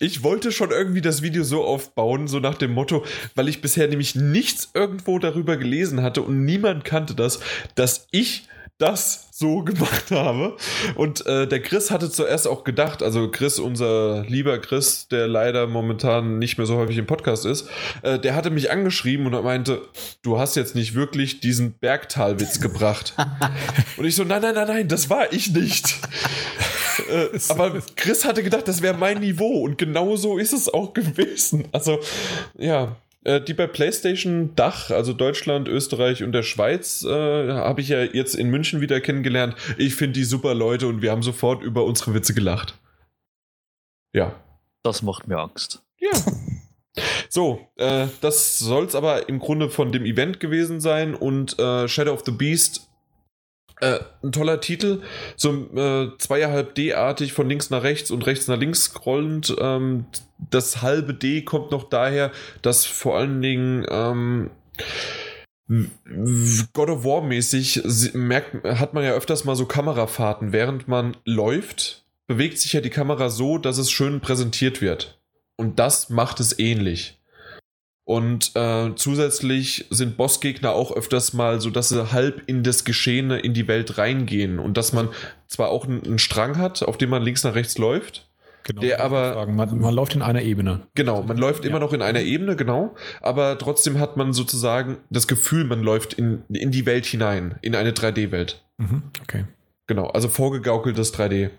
Ich 0.00 0.24
wollte 0.24 0.50
schon 0.50 0.72
irgendwie 0.72 1.00
das 1.00 1.22
Video 1.22 1.44
so 1.44 1.62
aufbauen, 1.62 2.26
so 2.26 2.40
nach 2.40 2.56
dem 2.56 2.72
Motto, 2.72 3.04
weil 3.36 3.48
ich 3.48 3.62
bisher 3.62 3.86
nämlich 3.86 4.16
nichts 4.16 4.70
irgendwo 4.74 5.20
darüber 5.20 5.56
gelesen 5.56 6.02
hatte 6.02 6.20
und 6.22 6.44
niemand 6.44 6.84
kannte 6.84 7.14
das, 7.14 7.38
dass 7.76 8.08
ich 8.10 8.48
das 8.76 9.23
so 9.36 9.62
gemacht 9.64 10.12
habe. 10.12 10.56
Und 10.94 11.26
äh, 11.26 11.48
der 11.48 11.60
Chris 11.60 11.90
hatte 11.90 12.08
zuerst 12.08 12.46
auch 12.46 12.62
gedacht, 12.62 13.02
also 13.02 13.30
Chris, 13.30 13.58
unser 13.58 14.22
lieber 14.28 14.58
Chris, 14.58 15.08
der 15.08 15.26
leider 15.26 15.66
momentan 15.66 16.38
nicht 16.38 16.56
mehr 16.56 16.66
so 16.68 16.76
häufig 16.76 16.98
im 16.98 17.06
Podcast 17.06 17.44
ist, 17.44 17.68
äh, 18.02 18.18
der 18.18 18.36
hatte 18.36 18.50
mich 18.50 18.70
angeschrieben 18.70 19.26
und 19.26 19.44
meinte, 19.44 19.82
du 20.22 20.38
hast 20.38 20.54
jetzt 20.54 20.76
nicht 20.76 20.94
wirklich 20.94 21.40
diesen 21.40 21.72
Bergtalwitz 21.72 22.60
gebracht. 22.60 23.14
und 23.96 24.04
ich 24.04 24.14
so, 24.14 24.22
nein, 24.22 24.40
nein, 24.40 24.54
nein, 24.54 24.68
nein, 24.68 24.88
das 24.88 25.10
war 25.10 25.32
ich 25.32 25.52
nicht. 25.52 25.96
äh, 27.10 27.36
aber 27.48 27.82
Chris 27.96 28.24
hatte 28.24 28.44
gedacht, 28.44 28.68
das 28.68 28.82
wäre 28.82 28.96
mein 28.96 29.18
Niveau 29.18 29.62
und 29.62 29.78
genau 29.78 30.14
so 30.14 30.38
ist 30.38 30.52
es 30.52 30.72
auch 30.72 30.94
gewesen. 30.94 31.66
Also, 31.72 31.98
ja. 32.56 32.96
Äh, 33.24 33.40
die 33.40 33.54
bei 33.54 33.66
PlayStation 33.66 34.54
Dach, 34.54 34.90
also 34.90 35.12
Deutschland, 35.14 35.66
Österreich 35.66 36.22
und 36.22 36.32
der 36.32 36.42
Schweiz, 36.42 37.02
äh, 37.04 37.08
habe 37.08 37.80
ich 37.80 37.88
ja 37.88 38.02
jetzt 38.02 38.34
in 38.34 38.50
München 38.50 38.80
wieder 38.80 39.00
kennengelernt. 39.00 39.56
Ich 39.78 39.94
finde 39.94 40.12
die 40.12 40.24
super 40.24 40.54
Leute 40.54 40.86
und 40.86 41.02
wir 41.02 41.10
haben 41.10 41.22
sofort 41.22 41.62
über 41.62 41.84
unsere 41.84 42.14
Witze 42.14 42.34
gelacht. 42.34 42.78
Ja. 44.12 44.34
Das 44.82 45.02
macht 45.02 45.26
mir 45.26 45.38
Angst. 45.38 45.82
Ja. 45.98 46.10
So, 47.28 47.66
äh, 47.76 48.06
das 48.20 48.58
soll 48.58 48.84
es 48.84 48.94
aber 48.94 49.28
im 49.28 49.40
Grunde 49.40 49.68
von 49.68 49.90
dem 49.90 50.04
Event 50.04 50.38
gewesen 50.38 50.80
sein 50.80 51.14
und 51.14 51.58
äh, 51.58 51.88
Shadow 51.88 52.12
of 52.12 52.22
the 52.24 52.30
Beast 52.30 52.88
äh, 53.84 54.00
ein 54.22 54.32
toller 54.32 54.60
Titel, 54.60 55.02
so 55.36 55.52
äh, 55.76 56.08
zweieinhalb 56.18 56.74
D-artig 56.74 57.32
von 57.32 57.48
links 57.48 57.70
nach 57.70 57.82
rechts 57.82 58.10
und 58.10 58.26
rechts 58.26 58.48
nach 58.48 58.58
links 58.58 58.84
scrollend. 58.84 59.54
Ähm, 59.58 60.06
das 60.50 60.82
halbe 60.82 61.14
D 61.14 61.42
kommt 61.42 61.70
noch 61.70 61.88
daher, 61.88 62.32
dass 62.62 62.86
vor 62.86 63.18
allen 63.18 63.42
Dingen 63.42 63.86
ähm, 63.90 64.50
God 66.72 66.90
of 66.90 67.04
War 67.04 67.22
mäßig 67.22 67.82
merkt, 68.14 68.64
hat 68.64 68.94
man 68.94 69.04
ja 69.04 69.12
öfters 69.12 69.44
mal 69.44 69.56
so 69.56 69.66
Kamerafahrten. 69.66 70.52
Während 70.52 70.88
man 70.88 71.16
läuft, 71.24 72.04
bewegt 72.26 72.58
sich 72.58 72.72
ja 72.72 72.80
die 72.80 72.90
Kamera 72.90 73.28
so, 73.28 73.58
dass 73.58 73.78
es 73.78 73.90
schön 73.90 74.20
präsentiert 74.20 74.80
wird. 74.80 75.18
Und 75.56 75.78
das 75.78 76.10
macht 76.10 76.40
es 76.40 76.58
ähnlich. 76.58 77.18
Und 78.04 78.54
äh, 78.54 78.94
zusätzlich 78.96 79.86
sind 79.88 80.18
Bossgegner 80.18 80.72
auch 80.72 80.94
öfters 80.94 81.32
mal 81.32 81.60
so, 81.60 81.70
dass 81.70 81.88
sie 81.88 82.12
halb 82.12 82.42
in 82.46 82.62
das 82.62 82.84
Geschehene 82.84 83.38
in 83.38 83.54
die 83.54 83.66
Welt 83.66 83.96
reingehen 83.96 84.58
und 84.58 84.76
dass 84.76 84.92
man 84.92 85.08
zwar 85.48 85.70
auch 85.70 85.86
einen 85.86 86.18
Strang 86.18 86.58
hat, 86.58 86.82
auf 86.82 86.98
dem 86.98 87.08
man 87.08 87.22
links 87.22 87.44
nach 87.44 87.54
rechts 87.54 87.78
läuft, 87.78 88.28
Genau, 88.64 88.80
der 88.80 89.00
aber 89.02 89.46
man, 89.46 89.78
man, 89.78 89.94
läuft 89.94 90.14
in 90.14 90.22
einer 90.22 90.40
Ebene. 90.40 90.86
Genau, 90.94 91.22
man 91.22 91.36
läuft 91.36 91.64
ja. 91.64 91.70
immer 91.70 91.80
noch 91.80 91.92
in 91.92 92.00
einer 92.00 92.22
Ebene, 92.22 92.56
genau, 92.56 92.94
aber 93.20 93.58
trotzdem 93.58 94.00
hat 94.00 94.16
man 94.16 94.32
sozusagen 94.32 94.96
das 95.10 95.28
Gefühl, 95.28 95.64
man 95.64 95.82
läuft 95.82 96.14
in, 96.14 96.44
in 96.48 96.70
die 96.70 96.86
Welt 96.86 97.04
hinein, 97.04 97.56
in 97.60 97.74
eine 97.74 97.90
3D-Welt. 97.90 98.64
Mhm, 98.78 99.02
okay. 99.22 99.44
Genau, 99.86 100.06
also 100.06 100.28
vorgegaukeltes 100.28 101.14
3D. 101.14 101.50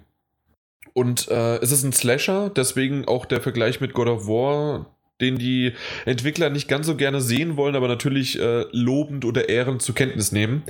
Und 0.93 1.27
äh, 1.27 1.57
es 1.57 1.71
ist 1.71 1.83
ein 1.83 1.93
Slasher, 1.93 2.49
deswegen 2.49 3.05
auch 3.05 3.25
der 3.25 3.41
Vergleich 3.41 3.81
mit 3.81 3.93
God 3.93 4.07
of 4.07 4.27
War, 4.27 4.94
den 5.21 5.37
die 5.37 5.73
Entwickler 6.05 6.49
nicht 6.49 6.67
ganz 6.67 6.87
so 6.87 6.95
gerne 6.95 7.21
sehen 7.21 7.57
wollen, 7.57 7.75
aber 7.75 7.87
natürlich 7.87 8.39
äh, 8.39 8.65
lobend 8.71 9.25
oder 9.25 9.49
ehrend 9.49 9.81
zur 9.81 9.95
Kenntnis 9.95 10.31
nehmen. 10.31 10.63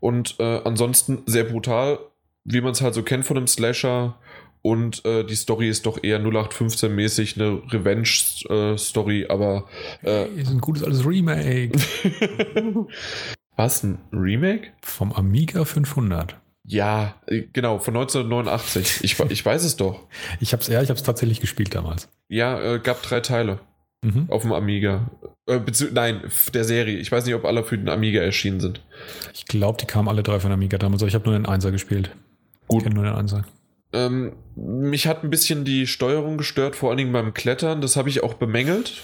Und 0.00 0.36
äh, 0.38 0.60
ansonsten 0.64 1.22
sehr 1.26 1.44
brutal, 1.44 1.98
wie 2.44 2.60
man 2.60 2.72
es 2.72 2.80
halt 2.80 2.94
so 2.94 3.02
kennt 3.02 3.26
von 3.26 3.36
einem 3.36 3.46
Slasher. 3.46 4.18
Und 4.62 5.04
äh, 5.04 5.24
die 5.24 5.34
Story 5.34 5.68
ist 5.68 5.86
doch 5.86 6.02
eher 6.02 6.20
0815-mäßig 6.20 7.36
eine 7.36 7.62
Revenge-Story, 7.72 9.26
aber. 9.28 9.66
Äh, 10.02 10.26
hey, 10.26 10.40
ist 10.40 10.50
ein 10.50 10.60
gutes 10.60 10.84
altes 10.84 11.04
Remake. 11.04 11.72
Was? 13.56 13.82
Ein 13.82 13.98
Remake? 14.12 14.68
Vom 14.80 15.12
Amiga 15.12 15.64
500. 15.64 16.36
Ja, 16.64 17.16
äh, 17.26 17.42
genau, 17.52 17.80
von 17.80 17.96
1989. 17.96 19.00
Ich, 19.02 19.18
ich 19.18 19.44
weiß 19.44 19.64
es 19.64 19.76
doch. 19.76 20.06
Ich 20.40 20.52
hab's, 20.52 20.68
ja, 20.68 20.80
ich 20.80 20.90
hab's 20.90 21.02
tatsächlich 21.02 21.40
gespielt 21.40 21.74
damals. 21.74 22.08
Ja, 22.28 22.74
äh, 22.74 22.78
gab 22.78 23.02
drei 23.02 23.20
Teile. 23.20 23.60
Mhm. 24.04 24.26
Auf 24.28 24.42
dem 24.42 24.52
Amiga. 24.52 25.10
Äh, 25.46 25.60
nein, 25.92 26.22
der 26.54 26.64
Serie. 26.64 26.98
Ich 26.98 27.10
weiß 27.12 27.24
nicht, 27.24 27.34
ob 27.34 27.44
alle 27.44 27.62
für 27.62 27.78
den 27.78 27.88
Amiga 27.88 28.20
erschienen 28.20 28.60
sind. 28.60 28.80
Ich 29.32 29.46
glaube, 29.46 29.78
die 29.80 29.86
kamen 29.86 30.08
alle 30.08 30.22
drei 30.22 30.40
von 30.40 30.52
Amiga 30.52 30.78
damals, 30.78 31.02
ich 31.02 31.14
habe 31.14 31.24
nur 31.24 31.38
den 31.38 31.46
Einser 31.46 31.70
gespielt. 31.70 32.10
Gut. 32.66 32.78
Ich 32.78 32.84
kenne 32.84 32.96
nur 32.96 33.04
den 33.04 33.14
Einser. 33.14 33.44
Ähm, 33.92 34.32
mich 34.56 35.06
hat 35.06 35.22
ein 35.22 35.30
bisschen 35.30 35.64
die 35.64 35.86
Steuerung 35.86 36.38
gestört, 36.38 36.76
vor 36.76 36.90
allen 36.90 36.98
Dingen 36.98 37.12
beim 37.12 37.34
Klettern. 37.34 37.80
Das 37.80 37.96
habe 37.96 38.08
ich 38.08 38.22
auch 38.22 38.34
bemängelt. 38.34 39.02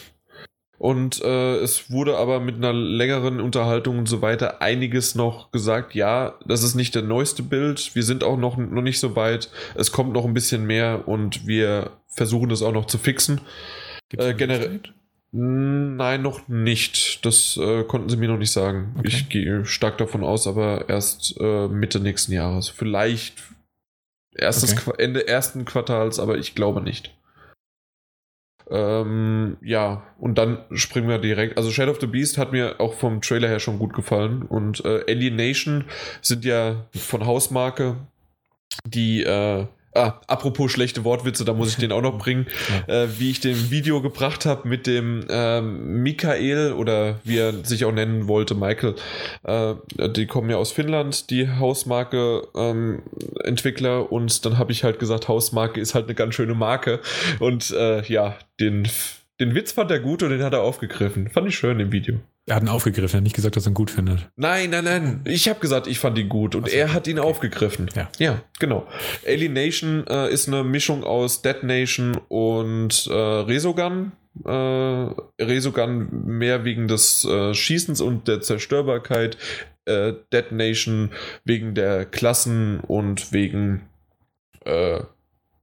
Und 0.79 1.21
äh, 1.23 1.57
es 1.57 1.91
wurde 1.91 2.17
aber 2.17 2.39
mit 2.39 2.57
einer 2.57 2.73
längeren 2.73 3.41
Unterhaltung 3.41 3.99
und 3.99 4.09
so 4.09 4.23
weiter 4.23 4.63
einiges 4.63 5.17
noch 5.17 5.51
gesagt. 5.51 5.95
Ja, 5.95 6.35
das 6.47 6.63
ist 6.63 6.77
nicht 6.77 6.95
der 6.95 7.03
neueste 7.03 7.43
Bild. 7.43 7.95
Wir 7.95 8.05
sind 8.05 8.23
auch 8.23 8.37
noch, 8.37 8.57
noch 8.57 8.83
nicht 8.83 9.01
so 9.01 9.17
weit. 9.17 9.51
Es 9.75 9.91
kommt 9.91 10.13
noch 10.13 10.25
ein 10.25 10.35
bisschen 10.35 10.67
mehr 10.67 11.09
und 11.09 11.47
wir 11.49 11.91
versuchen 12.07 12.49
das 12.49 12.63
auch 12.63 12.73
noch 12.73 12.87
zu 12.87 12.97
fixen. 12.97 13.41
Äh, 14.17 14.35
generell. 14.35 14.81
Nein, 15.31 16.23
noch 16.23 16.49
nicht. 16.49 17.25
Das 17.27 17.59
äh, 17.59 17.85
konnten 17.85 18.09
sie 18.09 18.17
mir 18.17 18.29
noch 18.29 18.39
nicht 18.39 18.53
sagen. 18.53 18.95
Okay. 18.99 19.09
Ich 19.09 19.29
gehe 19.29 19.65
stark 19.67 19.99
davon 19.99 20.25
aus, 20.25 20.47
aber 20.47 20.89
erst 20.89 21.39
äh, 21.39 21.69
Mitte 21.69 22.01
nächsten 22.01 22.33
Jahres. 22.33 22.71
Vielleicht 22.71 23.43
erstes 24.35 24.73
okay. 24.73 25.03
Ende 25.03 25.29
ersten 25.29 25.67
Quartals, 25.67 26.19
aber 26.19 26.39
ich 26.39 26.55
glaube 26.55 26.81
nicht. 26.81 27.15
Ähm, 28.71 29.57
ja, 29.63 30.03
und 30.19 30.37
dann 30.37 30.65
springen 30.73 31.09
wir 31.09 31.19
direkt. 31.19 31.57
Also 31.57 31.71
Shadow 31.71 31.93
of 31.93 32.01
the 32.01 32.07
Beast 32.07 32.39
hat 32.39 32.53
mir 32.53 32.81
auch 32.81 32.95
vom 32.95 33.21
Trailer 33.21 33.49
her 33.49 33.61
schon 33.61 33.79
gut 33.79 33.95
gefallen. 33.95 34.43
Und 34.43 34.85
äh, 34.85 35.05
Alienation 35.09 35.85
sind 36.23 36.45
ja 36.45 36.87
von 36.95 37.27
Hausmarke, 37.27 37.97
die 38.87 39.23
äh, 39.23 39.67
Ah, 39.95 40.21
apropos 40.27 40.71
schlechte 40.71 41.05
Wortwitze, 41.05 41.45
da 41.45 41.55
muss 41.55 41.71
ich 41.71 41.77
den 41.77 41.93
auch 41.93 42.03
noch 42.03 42.19
bringen. 42.19 42.47
Ja. 42.69 43.05
Äh, 43.05 43.19
wie 43.19 43.31
ich 43.31 43.41
den 43.41 43.71
Video 43.71 44.03
gebracht 44.03 44.45
habe 44.45 44.69
mit 44.69 44.87
dem 44.87 45.25
ähm, 45.31 46.03
Michael 46.03 46.73
oder 46.73 47.19
wie 47.25 47.39
er 47.39 47.53
sich 47.65 47.85
auch 47.85 47.93
nennen 47.93 48.29
wollte, 48.29 48.55
Michael. 48.55 48.95
Äh, 49.45 49.75
die 50.11 50.27
kommen 50.27 50.51
ja 50.51 50.57
aus 50.57 50.73
Finnland, 50.73 51.31
die 51.31 51.49
Hausmarke 51.49 52.47
ähm, 52.55 53.03
Entwickler 53.43 54.13
und 54.13 54.45
dann 54.45 54.59
habe 54.59 54.73
ich 54.73 54.85
halt 54.85 54.99
gesagt, 54.99 55.29
Hausmarke 55.29 55.81
ist 55.81 55.95
halt 55.95 56.07
eine 56.07 56.15
ganz 56.15 56.35
schöne 56.35 56.55
Marke 56.55 57.01
und 57.39 57.71
äh, 57.71 58.03
ja, 58.03 58.37
den, 58.61 58.87
den 59.41 59.55
Witz 59.55 59.73
fand 59.73 59.91
er 59.91 60.01
gut 60.01 60.23
und 60.23 60.31
den 60.31 60.43
hat 60.43 60.53
er 60.53 60.63
aufgegriffen. 60.63 61.31
Fand 61.31 61.49
ich 61.49 61.57
schön 61.57 61.81
im 61.81 61.93
Video. 61.93 62.19
Er 62.49 62.57
hat 62.57 62.63
ihn 62.63 62.69
aufgegriffen, 62.69 63.17
er 63.17 63.19
hat 63.19 63.25
nicht 63.25 63.37
gesagt, 63.37 63.57
dass 63.57 63.67
er 63.67 63.73
ihn 63.73 63.75
gut 63.75 63.91
findet. 63.91 64.31
Nein, 64.37 64.71
nein, 64.71 64.85
nein. 64.85 65.21
Ich 65.25 65.49
habe 65.49 65.61
gesagt, 65.61 65.87
ich 65.87 65.99
fand 65.99 66.17
ihn 66.19 66.29
gut 66.29 66.55
und 66.55 66.69
so, 66.69 66.75
er 66.75 66.95
hat 66.95 67.07
ihn 67.07 67.19
okay. 67.19 67.29
aufgegriffen. 67.29 67.91
Ja. 67.95 68.09
ja, 68.19 68.43
genau. 68.59 68.87
Alienation 69.27 70.07
äh, 70.07 70.33
ist 70.33 70.49
eine 70.49 70.65
Mischung 70.65 71.05
aus 71.05 71.43
Dead 71.43 71.63
Nation 71.63 72.19
und 72.29 73.07
äh, 73.07 73.13
Resogun. 73.13 74.13
Äh, 74.45 74.51
Resogun 74.51 76.09
mehr 76.27 76.65
wegen 76.65 76.89
des 76.89 77.25
äh, 77.25 77.53
Schießens 77.53 78.01
und 78.01 78.29
der 78.29 78.41
Zerstörbarkeit. 78.41 79.37
Äh, 79.85 80.15
Dead 80.33 80.53
Nation 80.53 81.11
wegen 81.45 81.75
der 81.75 82.07
Klassen 82.07 82.81
und 82.81 83.33
wegen 83.33 83.83
äh, 84.65 85.01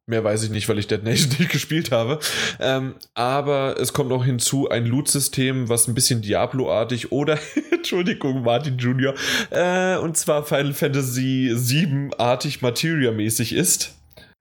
Mehr 0.08 0.24
weiß 0.24 0.44
ich 0.44 0.52
nicht, 0.52 0.70
weil 0.70 0.78
ich 0.78 0.86
Dead 0.86 1.04
Nation 1.04 1.32
nicht 1.40 1.52
gespielt 1.52 1.92
habe. 1.92 2.20
Ähm, 2.60 2.96
aber 3.16 3.80
es 3.80 3.92
kommt 3.92 4.10
noch 4.10 4.24
hinzu 4.24 4.70
ein 4.70 4.86
Loot-System, 4.86 5.68
was 5.68 5.88
ein 5.88 5.96
bisschen 5.96 6.22
Diablo-artig 6.22 7.12
oder, 7.12 7.40
Entschuldigung, 7.72 8.44
Martin 8.44 8.78
Jr., 8.78 9.16
äh, 9.50 9.98
und 9.98 10.16
zwar 10.16 10.44
Final 10.44 10.74
Fantasy 10.74 11.52
7-artig 11.56 12.62
Materia-mäßig 12.62 13.54
ist. 13.54 13.96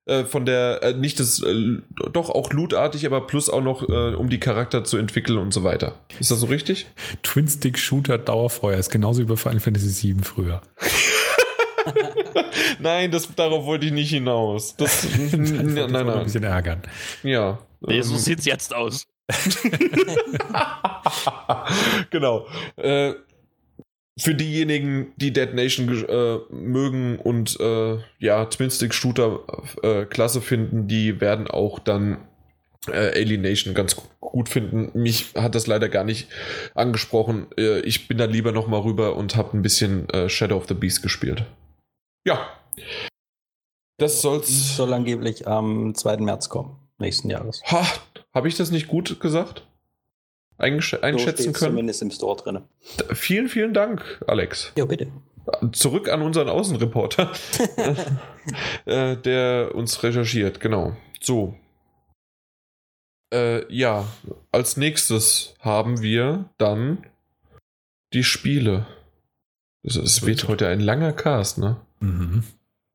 Äh, 0.06 0.24
von 0.24 0.44
der, 0.44 0.82
äh, 0.82 0.92
nicht 0.92 1.18
das, 1.18 1.42
äh, 1.42 1.78
doch 2.12 2.28
auch 2.28 2.52
lootartig, 2.52 3.06
aber 3.06 3.26
plus 3.26 3.48
auch 3.48 3.62
noch, 3.62 3.88
äh, 3.88 4.14
um 4.14 4.28
die 4.28 4.40
Charakter 4.40 4.84
zu 4.84 4.98
entwickeln 4.98 5.38
und 5.38 5.54
so 5.54 5.64
weiter. 5.64 5.94
Ist 6.20 6.30
das 6.30 6.40
so 6.40 6.46
richtig? 6.46 6.88
Twin-Stick-Shooter 7.22 8.18
Dauerfeuer 8.18 8.76
ist 8.76 8.90
genauso 8.90 9.22
wie 9.22 9.26
bei 9.26 9.36
Final 9.36 9.60
Fantasy 9.60 9.88
7 9.88 10.24
früher. 10.24 10.60
nein, 12.78 13.10
das, 13.10 13.34
darauf 13.34 13.64
wollte 13.64 13.86
ich 13.86 13.92
nicht 13.92 14.10
hinaus. 14.10 14.76
Das, 14.76 15.02
das 15.02 15.32
nein, 15.32 15.74
nein, 15.74 15.90
nein. 15.90 16.08
Ein 16.08 16.24
bisschen 16.24 16.44
ärgern. 16.44 16.82
Ja. 17.22 17.58
Nee, 17.80 18.02
so 18.02 18.14
ähm. 18.14 18.20
sieht 18.20 18.40
es 18.40 18.44
jetzt 18.44 18.74
aus. 18.74 19.06
genau. 22.10 22.46
Äh, 22.76 23.14
für 24.16 24.34
diejenigen, 24.34 25.12
die 25.16 25.32
Dead 25.32 25.54
Nation 25.54 25.88
äh, 26.08 26.38
mögen 26.54 27.18
und 27.18 27.58
äh, 27.58 27.98
ja, 28.20 28.44
Twin-Stick-Shooter 28.44 29.40
äh, 29.82 30.04
klasse 30.04 30.40
finden, 30.40 30.86
die 30.86 31.20
werden 31.20 31.48
auch 31.48 31.80
dann 31.80 32.18
äh, 32.86 33.20
Alienation 33.20 33.74
ganz 33.74 33.96
gut 34.20 34.48
finden. 34.48 34.90
Mich 34.94 35.34
hat 35.34 35.54
das 35.54 35.66
leider 35.66 35.88
gar 35.88 36.04
nicht 36.04 36.28
angesprochen. 36.74 37.46
Äh, 37.58 37.80
ich 37.80 38.06
bin 38.06 38.18
da 38.18 38.26
lieber 38.26 38.52
nochmal 38.52 38.80
rüber 38.80 39.16
und 39.16 39.36
habe 39.36 39.56
ein 39.56 39.62
bisschen 39.62 40.08
äh, 40.10 40.28
Shadow 40.28 40.56
of 40.56 40.68
the 40.68 40.74
Beast 40.74 41.02
gespielt. 41.02 41.44
Ja. 42.24 42.48
Das 43.98 44.22
soll's. 44.22 44.76
Soll 44.76 44.92
angeblich 44.92 45.46
am 45.46 45.94
2. 45.94 46.18
März 46.18 46.48
kommen, 46.48 46.76
nächsten 46.98 47.30
Jahres. 47.30 47.62
Ha, 47.70 47.86
habe 48.32 48.48
ich 48.48 48.56
das 48.56 48.70
nicht 48.70 48.88
gut 48.88 49.20
gesagt? 49.20 49.66
Eingesch 50.56 50.94
einschätzen 50.94 51.52
können? 51.52 51.72
Zumindest 51.72 52.02
im 52.02 52.10
Store 52.10 52.36
drin. 52.36 52.62
Vielen, 53.12 53.48
vielen 53.48 53.74
Dank, 53.74 54.22
Alex. 54.26 54.72
Ja, 54.76 54.84
bitte. 54.84 55.08
Zurück 55.72 56.08
an 56.08 56.22
unseren 56.22 56.48
Außenreporter, 56.48 57.30
äh, 58.86 59.16
der 59.16 59.74
uns 59.74 60.02
recherchiert, 60.02 60.58
genau. 60.60 60.96
So. 61.20 61.54
Äh, 63.32 63.70
ja, 63.72 64.06
als 64.52 64.76
nächstes 64.76 65.54
haben 65.60 66.00
wir 66.00 66.48
dann 66.56 67.06
die 68.14 68.24
Spiele. 68.24 68.86
Es, 69.82 69.96
es 69.96 70.24
wird 70.24 70.48
heute 70.48 70.68
ein 70.68 70.80
langer 70.80 71.12
Cast, 71.12 71.58
ne? 71.58 71.83
Mhm. 72.04 72.44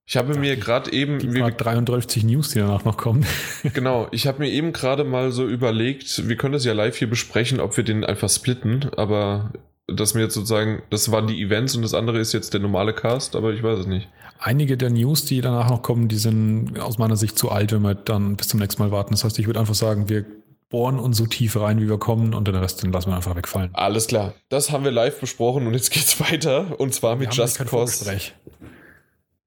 Ich 0.06 0.18
habe 0.18 0.40
mir 0.40 0.56
gerade 0.56 0.92
eben. 0.92 1.20
Die 1.20 1.40
33 1.40 2.24
News, 2.24 2.50
die 2.50 2.60
danach 2.60 2.84
noch 2.84 2.98
kommen. 2.98 3.26
genau, 3.76 4.08
ich 4.12 4.26
habe 4.26 4.40
mir 4.40 4.50
eben 4.50 4.74
gerade 4.74 5.04
mal 5.04 5.32
so 5.32 5.48
überlegt, 5.48 6.28
wir 6.28 6.36
können 6.36 6.54
das 6.54 6.66
ja 6.66 6.74
live 6.74 6.96
hier 6.96 7.10
besprechen, 7.10 7.60
ob 7.60 7.78
wir 7.78 7.84
den 7.84 8.04
einfach 8.04 8.30
splitten, 8.30 8.90
aber 8.98 9.52
dass 9.86 10.16
mir 10.16 10.22
jetzt 10.22 10.34
sozusagen, 10.34 10.82
das 10.90 11.12
waren 11.12 11.28
die 11.28 11.42
Events 11.42 11.76
und 11.76 11.84
das 11.84 11.94
andere 11.94 12.20
ist 12.20 12.34
jetzt 12.34 12.54
der 12.54 12.60
normale 12.60 12.94
Cast, 12.94 13.36
aber 13.36 13.54
ich 13.54 13.62
weiß 13.62 13.80
es 13.80 13.86
nicht. 13.86 14.08
Einige 14.40 14.78
der 14.78 14.90
News, 14.90 15.26
die 15.26 15.42
danach 15.42 15.70
noch 15.70 15.82
kommen, 15.82 16.08
die 16.08 16.18
sind 16.18 16.80
aus 16.80 16.98
meiner 16.98 17.18
Sicht 17.18 17.38
zu 17.38 17.52
alt, 17.52 17.72
wenn 17.72 17.82
wir 17.82 17.94
dann 17.94 18.36
bis 18.36 18.48
zum 18.48 18.60
nächsten 18.60 18.82
Mal 18.82 18.92
warten. 18.92 19.12
Das 19.12 19.24
heißt, 19.24 19.38
ich 19.38 19.48
würde 19.48 19.60
einfach 19.60 19.76
sagen, 19.76 20.10
wir 20.10 20.26
bohren 20.70 21.00
uns 21.00 21.18
so 21.18 21.26
tief 21.26 21.56
rein, 21.60 21.82
wie 21.82 21.90
wir 21.90 21.98
kommen 21.98 22.34
und 22.34 22.48
den 22.48 22.56
Rest 22.56 22.84
den 22.84 22.92
lassen 22.92 23.10
wir 23.10 23.16
einfach 23.16 23.36
wegfallen. 23.36 23.72
Alles 23.74 24.08
klar. 24.08 24.34
Das 24.50 24.72
haben 24.72 24.84
wir 24.84 24.92
live 24.92 25.20
besprochen 25.20 25.68
und 25.68 25.74
jetzt 25.74 25.92
geht's 25.92 26.20
weiter 26.20 26.80
und 26.80 26.94
zwar 26.94 27.16
mit 27.16 27.34
Just 27.34 27.60
Cause. 27.60 28.06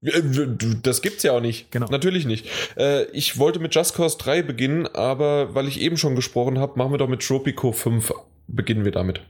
Äh, 0.03 0.21
das 0.81 1.01
gibt's 1.01 1.23
ja 1.23 1.31
auch 1.33 1.41
nicht. 1.41 1.71
Genau. 1.71 1.87
Natürlich 1.87 2.25
nicht. 2.25 2.47
Äh, 2.77 3.05
ich 3.11 3.37
wollte 3.37 3.59
mit 3.59 3.73
Just 3.73 3.95
Cause 3.95 4.17
3 4.17 4.41
beginnen, 4.41 4.87
aber 4.87 5.55
weil 5.55 5.67
ich 5.67 5.79
eben 5.79 5.97
schon 5.97 6.15
gesprochen 6.15 6.59
habe, 6.59 6.77
machen 6.77 6.91
wir 6.91 6.97
doch 6.97 7.07
mit 7.07 7.21
Tropico 7.21 7.71
5. 7.71 8.13
Beginnen 8.47 8.85
wir 8.85 8.91
damit. 8.91 9.21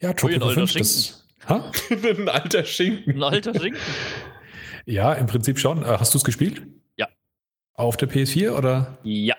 Ja, 0.00 0.12
Tropico 0.12 0.48
5, 0.48 0.74
das. 0.74 1.26
Ha? 1.48 1.70
ein 1.90 2.28
alter 2.28 2.64
Schinken. 2.64 3.16
Ein 3.16 3.22
alter 3.22 3.54
Schinken. 3.54 3.80
ja, 4.86 5.12
im 5.12 5.26
Prinzip 5.26 5.58
schon. 5.58 5.82
Äh, 5.82 5.86
hast 5.98 6.14
du 6.14 6.18
es 6.18 6.24
gespielt? 6.24 6.62
Ja. 6.96 7.08
Auf 7.74 7.96
der 7.96 8.08
PS4 8.08 8.52
oder? 8.52 8.98
Ja. 9.02 9.36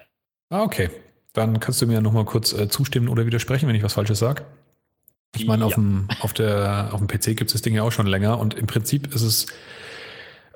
Ah, 0.50 0.64
okay. 0.64 0.90
Dann 1.34 1.60
kannst 1.60 1.82
du 1.82 1.88
mir 1.88 2.02
nochmal 2.02 2.26
kurz 2.26 2.54
äh, 2.54 2.68
zustimmen 2.68 3.08
oder 3.08 3.26
widersprechen, 3.26 3.68
wenn 3.68 3.76
ich 3.76 3.84
was 3.84 3.94
Falsches 3.94 4.20
sage. 4.20 4.46
Ich 5.36 5.48
meine, 5.48 5.62
ja. 5.62 5.68
auf, 5.68 5.74
dem, 5.74 6.08
auf, 6.20 6.34
der, 6.34 6.90
auf 6.92 7.00
dem 7.00 7.08
PC 7.08 7.36
gibt 7.36 7.46
es 7.46 7.54
das 7.54 7.62
Ding 7.64 7.74
ja 7.74 7.82
auch 7.82 7.92
schon 7.92 8.06
länger 8.06 8.40
und 8.40 8.54
im 8.54 8.68
Prinzip 8.68 9.16
ist 9.16 9.24
es 9.24 9.48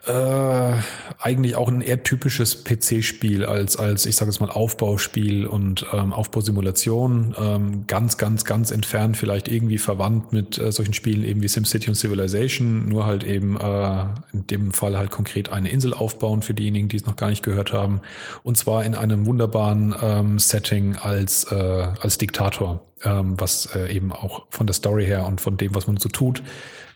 äh, 0.08 0.74
eigentlich 1.20 1.56
auch 1.56 1.68
ein 1.68 1.82
eher 1.82 2.04
typisches 2.04 2.64
PC-Spiel 2.64 3.46
als, 3.46 3.78
als, 3.78 4.06
ich 4.06 4.16
sage 4.16 4.32
jetzt 4.32 4.40
mal, 4.40 4.50
Aufbauspiel 4.50 5.46
und 5.46 5.86
ähm, 5.92 6.14
Aufbausimulation. 6.14 7.36
Ähm, 7.38 7.88
ganz, 7.88 8.18
ganz, 8.18 8.46
ganz 8.46 8.72
entfernt, 8.72 9.18
vielleicht 9.18 9.48
irgendwie 9.48 9.78
verwandt 9.78 10.32
mit 10.32 10.58
äh, 10.58 10.72
solchen 10.72 10.94
Spielen 10.94 11.24
eben 11.24 11.42
wie 11.42 11.48
SimCity 11.48 11.90
und 11.90 11.96
Civilization, 11.96 12.88
nur 12.88 13.06
halt 13.06 13.24
eben 13.24 13.60
äh, 13.60 14.06
in 14.32 14.48
dem 14.48 14.72
Fall 14.72 14.98
halt 14.98 15.12
konkret 15.12 15.52
eine 15.52 15.70
Insel 15.70 15.94
aufbauen 15.94 16.42
für 16.42 16.54
diejenigen, 16.54 16.88
die 16.88 16.98
es 16.98 17.06
noch 17.06 17.16
gar 17.16 17.30
nicht 17.30 17.44
gehört 17.44 17.74
haben. 17.74 18.02
Und 18.44 18.58
zwar 18.58 18.86
in 18.86 18.96
einem 18.96 19.26
wunderbaren 19.26 19.96
ähm, 20.02 20.40
Setting 20.40 20.96
als, 20.96 21.52
äh, 21.52 21.56
als 22.00 22.18
Diktator, 22.18 22.86
ähm, 23.04 23.40
was 23.40 23.68
äh, 23.76 23.94
eben 23.94 24.12
auch 24.12 24.46
von 24.50 24.68
der 24.68 24.74
Story 24.74 25.06
her 25.06 25.26
und 25.26 25.42
von 25.42 25.58
dem, 25.58 25.76
was 25.76 25.88
man 25.88 25.98
so 25.98 26.10
tut, 26.10 26.42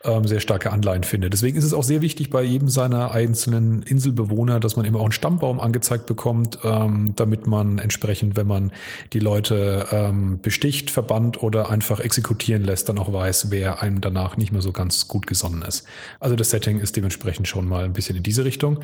ähm, 0.03 0.27
sehr 0.27 0.39
starke 0.39 0.71
Anleihen 0.71 1.03
finde. 1.03 1.29
Deswegen 1.29 1.57
ist 1.57 1.63
es 1.63 1.73
auch 1.73 1.83
sehr 1.83 2.01
wichtig 2.01 2.29
bei 2.29 2.43
jedem 2.43 2.69
seiner 2.69 3.11
einzelnen 3.11 3.83
Inselbewohner, 3.83 4.59
dass 4.59 4.75
man 4.75 4.85
immer 4.85 4.99
auch 4.99 5.05
einen 5.05 5.11
Stammbaum 5.11 5.59
angezeigt 5.59 6.05
bekommt, 6.05 6.59
ähm, 6.63 7.13
damit 7.15 7.47
man 7.47 7.77
entsprechend, 7.77 8.35
wenn 8.35 8.47
man 8.47 8.71
die 9.13 9.19
Leute 9.19 9.87
ähm, 9.91 10.39
besticht, 10.41 10.89
verbannt 10.89 11.41
oder 11.41 11.69
einfach 11.69 11.99
exekutieren 11.99 12.63
lässt, 12.63 12.89
dann 12.89 12.97
auch 12.97 13.11
weiß, 13.11 13.51
wer 13.51 13.81
einem 13.81 14.01
danach 14.01 14.37
nicht 14.37 14.51
mehr 14.51 14.61
so 14.61 14.71
ganz 14.71 15.07
gut 15.07 15.27
gesonnen 15.27 15.61
ist. 15.61 15.85
Also 16.19 16.35
das 16.35 16.49
Setting 16.49 16.79
ist 16.79 16.95
dementsprechend 16.95 17.47
schon 17.47 17.67
mal 17.67 17.85
ein 17.85 17.93
bisschen 17.93 18.17
in 18.17 18.23
diese 18.23 18.45
Richtung. 18.45 18.79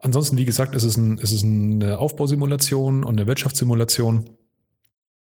Ansonsten, 0.00 0.36
wie 0.36 0.44
gesagt, 0.44 0.74
ist 0.74 0.84
es, 0.84 0.96
ist 0.96 1.32
es 1.32 1.42
eine 1.42 1.98
Aufbausimulation 1.98 3.04
und 3.04 3.18
eine 3.18 3.26
Wirtschaftssimulation. 3.26 4.30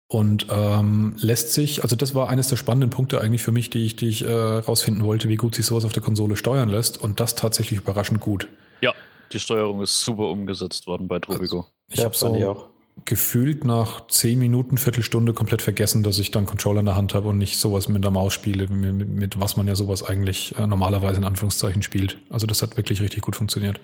Und 0.08 0.46
ähm, 0.50 1.16
lässt 1.18 1.52
sich, 1.52 1.82
also 1.82 1.96
das 1.96 2.14
war 2.14 2.28
eines 2.28 2.46
der 2.48 2.56
spannenden 2.56 2.90
Punkte 2.90 3.20
eigentlich 3.20 3.42
für 3.42 3.50
mich, 3.50 3.70
die 3.70 3.84
ich, 3.84 3.96
die 3.96 4.08
ich 4.08 4.24
äh, 4.24 4.32
rausfinden 4.32 5.04
wollte, 5.04 5.28
wie 5.28 5.34
gut 5.36 5.56
sich 5.56 5.66
sowas 5.66 5.84
auf 5.84 5.92
der 5.92 6.02
Konsole 6.02 6.36
steuern 6.36 6.68
lässt. 6.68 7.00
Und 7.02 7.18
das 7.18 7.34
tatsächlich 7.34 7.80
überraschend 7.80 8.20
gut. 8.20 8.46
Ja, 8.82 8.94
die 9.32 9.40
Steuerung 9.40 9.82
ist 9.82 10.00
super 10.00 10.28
umgesetzt 10.28 10.86
worden 10.86 11.08
bei 11.08 11.18
Tropico. 11.18 11.58
Also, 11.58 11.66
ich 11.88 11.98
ja, 11.98 12.04
habe 12.04 12.14
so 12.14 12.26
auch. 12.28 12.68
gefühlt 13.04 13.64
nach 13.64 14.06
zehn 14.06 14.38
Minuten, 14.38 14.78
Viertelstunde 14.78 15.32
komplett 15.32 15.60
vergessen, 15.60 16.04
dass 16.04 16.20
ich 16.20 16.30
dann 16.30 16.46
Controller 16.46 16.80
in 16.80 16.86
der 16.86 16.96
Hand 16.96 17.12
habe 17.14 17.28
und 17.28 17.38
nicht 17.38 17.58
sowas 17.58 17.88
mit 17.88 18.04
der 18.04 18.12
Maus 18.12 18.32
spiele, 18.32 18.68
mit, 18.68 19.08
mit 19.08 19.40
was 19.40 19.56
man 19.56 19.66
ja 19.66 19.74
sowas 19.74 20.04
eigentlich 20.04 20.54
äh, 20.56 20.68
normalerweise 20.68 21.18
in 21.18 21.24
Anführungszeichen 21.24 21.82
spielt. 21.82 22.18
Also 22.30 22.46
das 22.46 22.62
hat 22.62 22.76
wirklich 22.76 23.00
richtig 23.00 23.22
gut 23.22 23.34
funktioniert. 23.34 23.80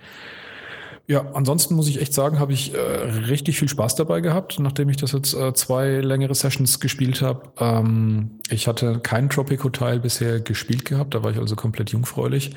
Ja, 1.12 1.26
ansonsten 1.34 1.74
muss 1.74 1.88
ich 1.88 2.00
echt 2.00 2.14
sagen, 2.14 2.38
habe 2.38 2.54
ich 2.54 2.72
äh, 2.72 2.78
richtig 2.78 3.58
viel 3.58 3.68
Spaß 3.68 3.96
dabei 3.96 4.22
gehabt, 4.22 4.58
nachdem 4.58 4.88
ich 4.88 4.96
das 4.96 5.12
jetzt 5.12 5.34
äh, 5.34 5.52
zwei 5.52 6.00
längere 6.00 6.34
Sessions 6.34 6.80
gespielt 6.80 7.20
habe. 7.20 7.52
Ähm, 7.60 8.40
ich 8.48 8.66
hatte 8.66 8.98
keinen 8.98 9.28
Tropico-Teil 9.28 10.00
bisher 10.00 10.40
gespielt 10.40 10.86
gehabt, 10.86 11.12
da 11.12 11.22
war 11.22 11.30
ich 11.30 11.36
also 11.36 11.54
komplett 11.54 11.90
jungfräulich. 11.90 12.52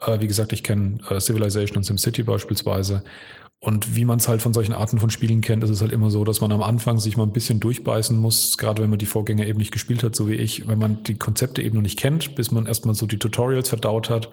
Äh, 0.00 0.20
wie 0.20 0.28
gesagt, 0.28 0.52
ich 0.52 0.62
kenne 0.62 0.98
äh, 1.10 1.18
Civilization 1.18 1.78
und 1.78 1.82
SimCity 1.82 2.22
beispielsweise. 2.22 3.02
Und 3.58 3.96
wie 3.96 4.04
man 4.04 4.20
es 4.20 4.28
halt 4.28 4.42
von 4.42 4.54
solchen 4.54 4.74
Arten 4.74 5.00
von 5.00 5.10
Spielen 5.10 5.40
kennt, 5.40 5.64
ist 5.64 5.70
es 5.70 5.80
halt 5.80 5.90
immer 5.90 6.12
so, 6.12 6.22
dass 6.22 6.40
man 6.40 6.52
am 6.52 6.62
Anfang 6.62 7.00
sich 7.00 7.16
mal 7.16 7.24
ein 7.24 7.32
bisschen 7.32 7.58
durchbeißen 7.58 8.16
muss, 8.16 8.58
gerade 8.58 8.80
wenn 8.80 8.90
man 8.90 9.00
die 9.00 9.06
Vorgänger 9.06 9.44
eben 9.44 9.58
nicht 9.58 9.72
gespielt 9.72 10.04
hat, 10.04 10.14
so 10.14 10.28
wie 10.28 10.36
ich, 10.36 10.68
wenn 10.68 10.78
man 10.78 11.02
die 11.02 11.18
Konzepte 11.18 11.62
eben 11.62 11.74
noch 11.74 11.82
nicht 11.82 11.98
kennt, 11.98 12.36
bis 12.36 12.52
man 12.52 12.66
erstmal 12.66 12.94
so 12.94 13.06
die 13.06 13.18
Tutorials 13.18 13.68
verdaut 13.68 14.08
hat 14.08 14.28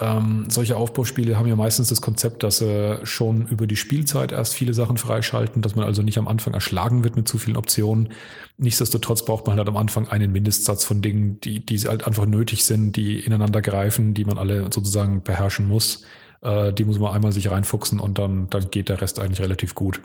ähm, 0.00 0.46
solche 0.48 0.76
Aufbauspiele 0.76 1.38
haben 1.38 1.46
ja 1.46 1.56
meistens 1.56 1.90
das 1.90 2.00
Konzept, 2.00 2.42
dass 2.42 2.58
sie 2.58 2.98
schon 3.02 3.46
über 3.48 3.66
die 3.66 3.76
Spielzeit 3.76 4.32
erst 4.32 4.54
viele 4.54 4.72
Sachen 4.72 4.96
freischalten, 4.96 5.60
dass 5.60 5.76
man 5.76 5.84
also 5.84 6.02
nicht 6.02 6.16
am 6.16 6.26
Anfang 6.26 6.54
erschlagen 6.54 7.04
wird 7.04 7.16
mit 7.16 7.28
zu 7.28 7.36
vielen 7.36 7.56
Optionen. 7.56 8.08
Nichtsdestotrotz 8.56 9.24
braucht 9.24 9.46
man 9.46 9.58
halt 9.58 9.68
am 9.68 9.76
Anfang 9.76 10.08
einen 10.08 10.32
Mindestsatz 10.32 10.84
von 10.84 11.02
Dingen, 11.02 11.38
die, 11.40 11.64
die 11.64 11.78
halt 11.80 12.06
einfach 12.06 12.24
nötig 12.24 12.64
sind, 12.64 12.96
die 12.96 13.20
ineinander 13.20 13.60
greifen, 13.60 14.14
die 14.14 14.24
man 14.24 14.38
alle 14.38 14.64
sozusagen 14.72 15.22
beherrschen 15.22 15.68
muss. 15.68 16.04
Äh, 16.40 16.72
die 16.72 16.84
muss 16.84 16.98
man 16.98 17.12
einmal 17.12 17.32
sich 17.32 17.50
reinfuchsen 17.50 18.00
und 18.00 18.18
dann, 18.18 18.48
dann 18.48 18.70
geht 18.70 18.88
der 18.88 19.02
Rest 19.02 19.20
eigentlich 19.20 19.40
relativ 19.40 19.74
gut. 19.74 20.00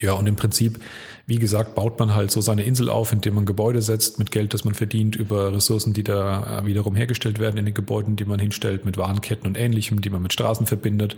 Ja, 0.00 0.12
und 0.12 0.28
im 0.28 0.36
Prinzip, 0.36 0.78
wie 1.26 1.40
gesagt, 1.40 1.74
baut 1.74 1.98
man 1.98 2.14
halt 2.14 2.30
so 2.30 2.40
seine 2.40 2.62
Insel 2.62 2.88
auf, 2.88 3.12
indem 3.12 3.34
man 3.34 3.46
Gebäude 3.46 3.82
setzt 3.82 4.20
mit 4.20 4.30
Geld, 4.30 4.54
das 4.54 4.64
man 4.64 4.74
verdient, 4.74 5.16
über 5.16 5.52
Ressourcen, 5.52 5.92
die 5.92 6.04
da 6.04 6.60
äh, 6.60 6.66
wiederum 6.66 6.94
hergestellt 6.94 7.40
werden 7.40 7.56
in 7.56 7.64
den 7.64 7.74
Gebäuden, 7.74 8.14
die 8.14 8.24
man 8.24 8.38
hinstellt, 8.38 8.84
mit 8.84 8.96
Warenketten 8.96 9.48
und 9.48 9.58
ähnlichem, 9.58 10.00
die 10.00 10.10
man 10.10 10.22
mit 10.22 10.32
Straßen 10.32 10.66
verbindet. 10.66 11.16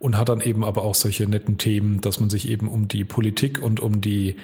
Und 0.00 0.16
hat 0.18 0.28
dann 0.28 0.40
eben 0.40 0.64
aber 0.64 0.82
auch 0.82 0.96
solche 0.96 1.28
netten 1.28 1.56
Themen, 1.56 2.00
dass 2.00 2.18
man 2.18 2.28
sich 2.28 2.48
eben 2.48 2.68
um 2.68 2.88
die 2.88 3.04
Politik 3.04 3.62
und 3.62 3.78
um 3.78 4.00
die 4.00 4.36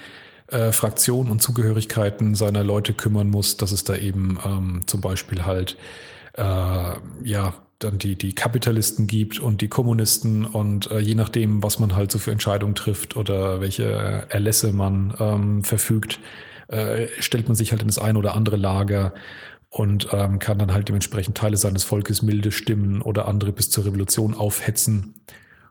äh, 0.47 0.71
Fraktionen 0.71 1.33
und 1.33 1.43
Zugehörigkeiten 1.43 2.37
seiner 2.37 2.63
Leute 2.63 2.93
kümmern 2.93 3.31
muss, 3.31 3.57
dass 3.57 3.73
es 3.73 3.83
da 3.83 3.97
eben 3.97 4.39
ähm, 4.47 4.83
zum 4.87 5.01
Beispiel 5.01 5.45
halt 5.45 5.77
äh, 6.35 6.43
ja 7.25 7.55
dann 7.85 7.99
die, 7.99 8.17
die 8.17 8.35
Kapitalisten 8.35 9.07
gibt 9.07 9.39
und 9.39 9.61
die 9.61 9.69
Kommunisten 9.69 10.45
und 10.45 10.91
äh, 10.91 10.99
je 10.99 11.15
nachdem, 11.15 11.63
was 11.63 11.79
man 11.79 11.95
halt 11.95 12.11
so 12.13 12.19
für 12.19 12.33
Entscheidungen 12.33 12.75
trifft 12.75 13.17
oder 13.17 13.61
welche 13.61 13.85
Erlässe 14.29 14.73
man 14.73 15.15
ähm, 15.19 15.65
verfügt, 15.65 16.21
äh, 16.69 17.09
stellt 17.19 17.49
man 17.49 17.55
sich 17.55 17.73
halt 17.73 17.83
in 17.83 17.89
das 17.89 17.99
eine 17.99 18.19
oder 18.19 18.35
andere 18.35 18.57
Lager 18.57 19.13
und 19.69 20.09
ähm, 20.13 20.39
kann 20.39 20.59
dann 20.59 20.73
halt 20.73 20.89
dementsprechend 20.89 21.37
Teile 21.37 21.57
seines 21.57 21.85
Volkes 21.85 22.23
milde 22.23 22.53
stimmen 22.53 23.01
oder 23.01 23.27
andere 23.27 23.53
bis 23.53 23.71
zur 23.71 23.87
Revolution 23.87 24.35
aufhetzen. 24.35 25.15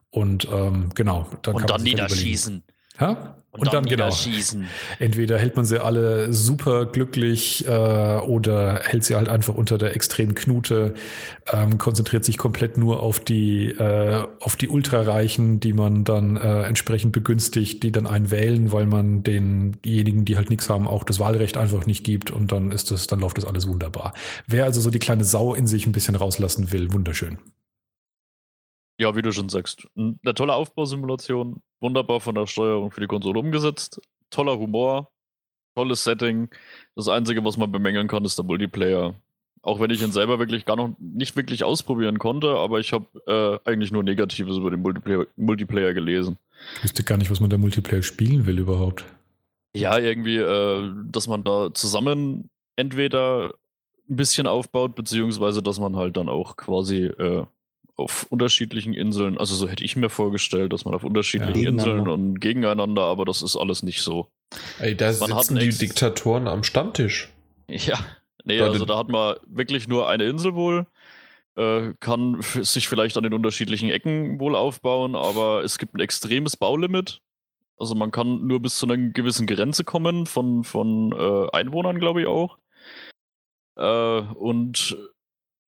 Und 0.09 0.47
ähm, 0.51 0.89
genau, 0.95 1.27
dann 1.43 1.55
und 1.55 1.61
kann 1.61 1.67
dann 1.67 1.77
man 1.77 1.83
niederschießen. 1.83 2.63
Ja? 2.99 3.40
Und, 3.53 3.59
und 3.59 3.73
dann, 3.73 3.83
dann 3.83 3.89
genau. 3.89 4.15
Entweder 4.99 5.37
hält 5.37 5.57
man 5.57 5.65
sie 5.65 5.83
alle 5.83 6.31
super 6.31 6.85
glücklich 6.85 7.67
äh, 7.67 7.69
oder 7.69 8.79
hält 8.83 9.03
sie 9.03 9.15
halt 9.15 9.27
einfach 9.27 9.55
unter 9.55 9.77
der 9.77 9.93
extremen 9.93 10.35
Knute, 10.35 10.93
ähm, 11.51 11.77
konzentriert 11.77 12.23
sich 12.23 12.37
komplett 12.37 12.77
nur 12.77 13.03
auf 13.03 13.19
die 13.19 13.67
äh, 13.71 14.25
auf 14.39 14.55
die 14.55 14.69
Ultrareichen, 14.69 15.59
die 15.59 15.73
man 15.73 16.05
dann 16.05 16.37
äh, 16.37 16.63
entsprechend 16.63 17.11
begünstigt, 17.11 17.83
die 17.83 17.91
dann 17.91 18.07
einen 18.07 18.31
wählen, 18.31 18.71
weil 18.71 18.85
man 18.85 19.21
denjenigen, 19.23 20.23
die 20.23 20.37
halt 20.37 20.49
nichts 20.49 20.69
haben, 20.69 20.87
auch 20.87 21.03
das 21.03 21.19
Wahlrecht 21.19 21.57
einfach 21.57 21.85
nicht 21.85 22.05
gibt 22.05 22.31
und 22.31 22.53
dann 22.53 22.71
ist 22.71 22.89
das, 22.89 23.07
dann 23.07 23.19
läuft 23.19 23.37
das 23.37 23.43
alles 23.43 23.67
wunderbar. 23.67 24.13
Wer 24.47 24.63
also 24.63 24.79
so 24.79 24.89
die 24.89 24.99
kleine 24.99 25.25
Sau 25.25 25.53
in 25.53 25.67
sich 25.67 25.85
ein 25.85 25.91
bisschen 25.91 26.15
rauslassen 26.15 26.71
will, 26.71 26.93
wunderschön. 26.93 27.37
Ja, 29.01 29.15
wie 29.15 29.23
du 29.23 29.31
schon 29.31 29.49
sagst, 29.49 29.87
eine 29.95 30.35
tolle 30.35 30.53
Aufbausimulation, 30.53 31.63
wunderbar 31.79 32.19
von 32.19 32.35
der 32.35 32.45
Steuerung 32.45 32.91
für 32.91 33.01
die 33.01 33.07
Konsole 33.07 33.39
umgesetzt, 33.39 33.99
toller 34.29 34.59
Humor, 34.59 35.09
tolles 35.73 36.03
Setting. 36.03 36.49
Das 36.95 37.07
Einzige, 37.07 37.43
was 37.43 37.57
man 37.57 37.71
bemängeln 37.71 38.07
kann, 38.07 38.23
ist 38.25 38.37
der 38.37 38.45
Multiplayer. 38.45 39.15
Auch 39.63 39.79
wenn 39.79 39.89
ich 39.89 40.03
ihn 40.03 40.11
selber 40.11 40.37
wirklich 40.37 40.65
gar 40.65 40.75
noch 40.75 40.95
nicht 40.99 41.35
wirklich 41.35 41.63
ausprobieren 41.63 42.19
konnte, 42.19 42.51
aber 42.51 42.79
ich 42.79 42.93
habe 42.93 43.07
äh, 43.65 43.67
eigentlich 43.67 43.91
nur 43.91 44.03
Negatives 44.03 44.57
über 44.57 44.69
den 44.69 44.83
Multiplayer, 44.83 45.25
Multiplayer 45.35 45.95
gelesen. 45.95 46.37
Ich 46.75 46.83
wüsste 46.83 47.03
gar 47.03 47.17
nicht, 47.17 47.31
was 47.31 47.39
man 47.39 47.49
da 47.49 47.57
Multiplayer 47.57 48.03
spielen 48.03 48.45
will 48.45 48.59
überhaupt. 48.59 49.03
Ja, 49.75 49.97
irgendwie, 49.97 50.37
äh, 50.37 50.91
dass 51.05 51.27
man 51.27 51.43
da 51.43 51.73
zusammen 51.73 52.51
entweder 52.75 53.55
ein 54.07 54.15
bisschen 54.15 54.45
aufbaut, 54.45 54.93
beziehungsweise 54.93 55.63
dass 55.63 55.79
man 55.79 55.95
halt 55.95 56.17
dann 56.17 56.29
auch 56.29 56.55
quasi 56.55 57.05
äh, 57.05 57.47
auf 58.01 58.27
unterschiedlichen 58.29 58.93
Inseln, 58.93 59.37
also 59.37 59.55
so 59.55 59.67
hätte 59.67 59.83
ich 59.83 59.95
mir 59.95 60.09
vorgestellt, 60.09 60.73
dass 60.73 60.85
man 60.85 60.93
auf 60.93 61.03
unterschiedlichen 61.03 61.63
ja, 61.63 61.69
Inseln 61.69 62.07
und 62.07 62.39
gegeneinander, 62.39 63.03
aber 63.03 63.25
das 63.25 63.41
ist 63.41 63.55
alles 63.55 63.83
nicht 63.83 64.01
so. 64.01 64.27
Ey, 64.79 64.95
da 64.95 65.13
man 65.19 65.37
sitzen 65.37 65.57
die 65.57 65.69
Diktatoren 65.69 66.47
am 66.47 66.63
Stammtisch. 66.63 67.29
Ja, 67.67 67.99
nee, 68.43 68.57
Leute. 68.57 68.71
also 68.71 68.85
da 68.85 68.97
hat 68.97 69.09
man 69.09 69.37
wirklich 69.47 69.87
nur 69.87 70.09
eine 70.09 70.25
Insel 70.25 70.55
wohl. 70.55 70.87
äh, 71.55 71.93
kann 71.99 72.41
sich 72.41 72.87
vielleicht 72.87 73.17
an 73.17 73.23
den 73.23 73.33
unterschiedlichen 73.33 73.89
Ecken 73.89 74.39
wohl 74.39 74.55
aufbauen, 74.55 75.15
aber 75.15 75.63
es 75.63 75.77
gibt 75.77 75.95
ein 75.95 75.99
extremes 75.99 76.57
Baulimit. 76.57 77.21
Also 77.77 77.95
man 77.95 78.11
kann 78.11 78.45
nur 78.45 78.61
bis 78.61 78.77
zu 78.77 78.85
einer 78.85 78.97
gewissen 78.97 79.47
Grenze 79.47 79.83
kommen 79.83 80.25
von, 80.27 80.63
von 80.63 81.11
äh, 81.13 81.49
Einwohnern, 81.51 81.99
glaube 81.99 82.21
ich 82.21 82.27
auch. 82.27 82.57
Äh, 83.75 84.21
und 84.35 84.97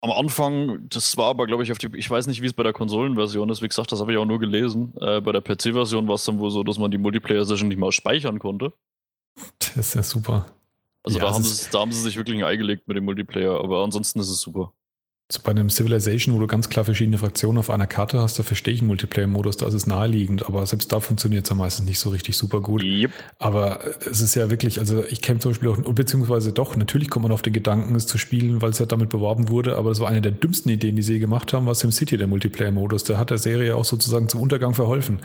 am 0.03 0.11
Anfang, 0.11 0.89
das 0.89 1.15
war 1.15 1.27
aber, 1.27 1.47
glaube 1.47 1.63
ich, 1.63 1.71
auf 1.71 1.77
die, 1.77 1.89
ich 1.95 2.09
weiß 2.09 2.27
nicht, 2.27 2.41
wie 2.41 2.45
es 2.45 2.51
bei 2.53 2.63
der 2.63 2.73
Konsolenversion 2.73 3.49
ist, 3.49 3.61
wie 3.61 3.69
gesagt, 3.69 3.89
das 3.93 4.01
habe 4.01 4.11
ich 4.11 4.17
auch 4.17 4.25
nur 4.25 4.38
gelesen. 4.38 4.93
Äh, 4.99 5.21
bei 5.21 5.31
der 5.31 5.39
PC-Version 5.39 6.09
war 6.09 6.15
es 6.15 6.25
dann 6.25 6.39
wohl 6.39 6.51
so, 6.51 6.61
dass 6.63 6.77
man 6.77 6.91
die 6.91 6.97
Multiplayer-Session 6.97 7.69
nicht 7.69 7.80
mal 7.80 7.93
speichern 7.93 8.38
konnte. 8.38 8.73
Das 9.59 9.77
ist 9.77 9.93
ja 9.95 10.03
super. 10.03 10.47
Also 11.03 11.19
Ja, 11.19 11.25
da, 11.25 11.34
haben 11.34 11.43
sie, 11.43 11.69
da 11.71 11.80
haben 11.80 11.93
sie 11.93 12.01
sich 12.01 12.17
wirklich 12.17 12.38
ein 12.38 12.43
Ei 12.43 12.57
gelegt 12.57 12.85
mit 12.85 12.97
dem 12.97 13.05
Multiplayer, 13.05 13.57
aber 13.63 13.81
ansonsten 13.81 14.19
ist 14.19 14.30
es 14.30 14.41
super. 14.41 14.73
So 15.34 15.39
bei 15.43 15.49
einem 15.49 15.72
Civilization, 15.72 16.35
wo 16.35 16.39
du 16.39 16.45
ganz 16.45 16.69
klar 16.69 16.85
verschiedene 16.85 17.18
Fraktionen 17.18 17.57
auf 17.57 17.72
einer 17.72 17.88
Karte 17.88 18.19
hast, 18.22 18.38
da 18.38 18.43
verstehe 18.43 18.72
ich 18.72 18.81
einen 18.81 18.88
Multiplayer-Modus, 18.89 19.57
da 19.57 19.65
ist 19.65 19.73
es 19.73 19.88
naheliegend, 19.88 20.45
aber 20.45 20.64
selbst 20.68 20.91
da 20.91 20.99
funktioniert 20.99 21.45
es 21.45 21.49
ja 21.49 21.55
meistens 21.55 21.88
nicht 21.88 21.97
so 21.97 22.11
richtig 22.11 22.38
super 22.38 22.61
gut. 22.61 22.84
Yep. 22.84 23.10
Aber 23.39 23.80
es 24.07 24.22
ist 24.22 24.35
ja 24.35 24.51
wirklich, 24.51 24.77
also 24.77 25.03
ich 25.05 25.23
kenne 25.23 25.39
zum 25.39 25.49
Beispiel 25.49 25.69
auch, 25.69 25.77
beziehungsweise 25.77 26.53
doch, 26.53 26.76
natürlich 26.76 27.10
kommt 27.10 27.23
man 27.23 27.31
auf 27.31 27.41
den 27.41 27.51
Gedanken, 27.51 27.95
es 27.95 28.05
zu 28.05 28.19
spielen, 28.19 28.61
weil 28.61 28.69
es 28.69 28.77
ja 28.77 28.85
damit 28.85 29.10
beworben 29.10 29.49
wurde, 29.49 29.76
aber 29.76 29.89
das 29.89 29.99
war 29.99 30.07
eine 30.07 30.22
der 30.22 30.34
dümmsten 30.34 30.69
Ideen, 30.72 30.95
die 30.95 31.01
sie 31.01 31.18
gemacht 31.18 31.51
haben, 31.51 31.65
war 31.65 31.73
SimCity, 31.73 32.15
der 32.18 32.27
Multiplayer-Modus. 32.27 33.03
Der 33.05 33.18
hat 33.18 33.31
der 33.31 33.39
Serie 33.39 33.76
auch 33.76 33.85
sozusagen 33.85 34.30
zum 34.30 34.39
Untergang 34.39 34.76
verholfen. 34.76 35.19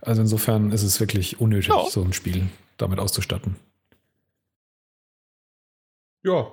Also 0.00 0.22
insofern 0.22 0.72
ist 0.72 0.82
es 0.82 0.98
wirklich 0.98 1.40
unnötig, 1.40 1.68
Ja. 1.68 1.84
so 1.88 2.02
ein 2.02 2.12
Spiel 2.12 2.48
damit 2.78 2.98
auszustatten. 2.98 3.54
Ja, 6.24 6.48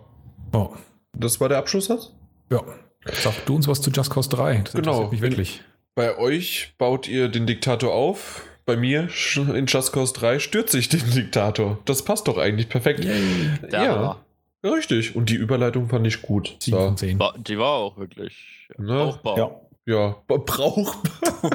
Oh, 0.54 0.76
das 1.14 1.42
war 1.42 1.50
der 1.50 1.58
Abschlusssatz. 1.58 2.12
ja. 2.52 2.62
Sag 3.06 3.46
du 3.46 3.56
uns 3.56 3.68
was 3.68 3.82
zu 3.82 3.92
Just 3.92 4.10
Cause 4.12 4.30
3. 4.30 4.62
Das 4.66 4.74
Genau. 4.74 4.92
interessiert 5.04 5.12
mich 5.12 5.22
wirklich. 5.22 5.62
Bei 5.96 6.18
euch 6.18 6.74
baut 6.78 7.08
ihr 7.08 7.28
den 7.30 7.48
Diktator 7.48 7.94
auf. 7.94 8.44
Bei 8.66 8.78
mir 8.78 9.08
in 9.36 9.66
Just 9.66 9.94
Cause 9.94 10.14
3 10.14 10.40
stürzt 10.40 10.72
sich 10.74 10.90
den 10.90 11.10
Diktator. 11.12 11.80
Das 11.86 12.04
passt 12.04 12.28
doch 12.28 12.38
eigentlich 12.38 12.70
perfekt. 12.70 13.04
Der 13.04 13.84
Ja, 13.84 14.18
richtig. 14.64 15.16
Und 15.16 15.30
die 15.30 15.36
Überleitung 15.36 15.90
fand 15.90 16.06
ich 16.06 16.22
gut. 16.22 16.56
Sieben 16.60 16.78
So. 16.78 16.86
von 16.86 16.98
zehn. 16.98 17.18
war, 17.20 17.34
die 17.38 17.58
war 17.58 17.72
auch 17.74 17.98
wirklich 17.98 18.68
Ne? 18.78 18.94
brauchbar. 18.94 19.38
Ja, 19.38 19.52
Ja, 19.86 20.16
brauchbar. 20.28 21.12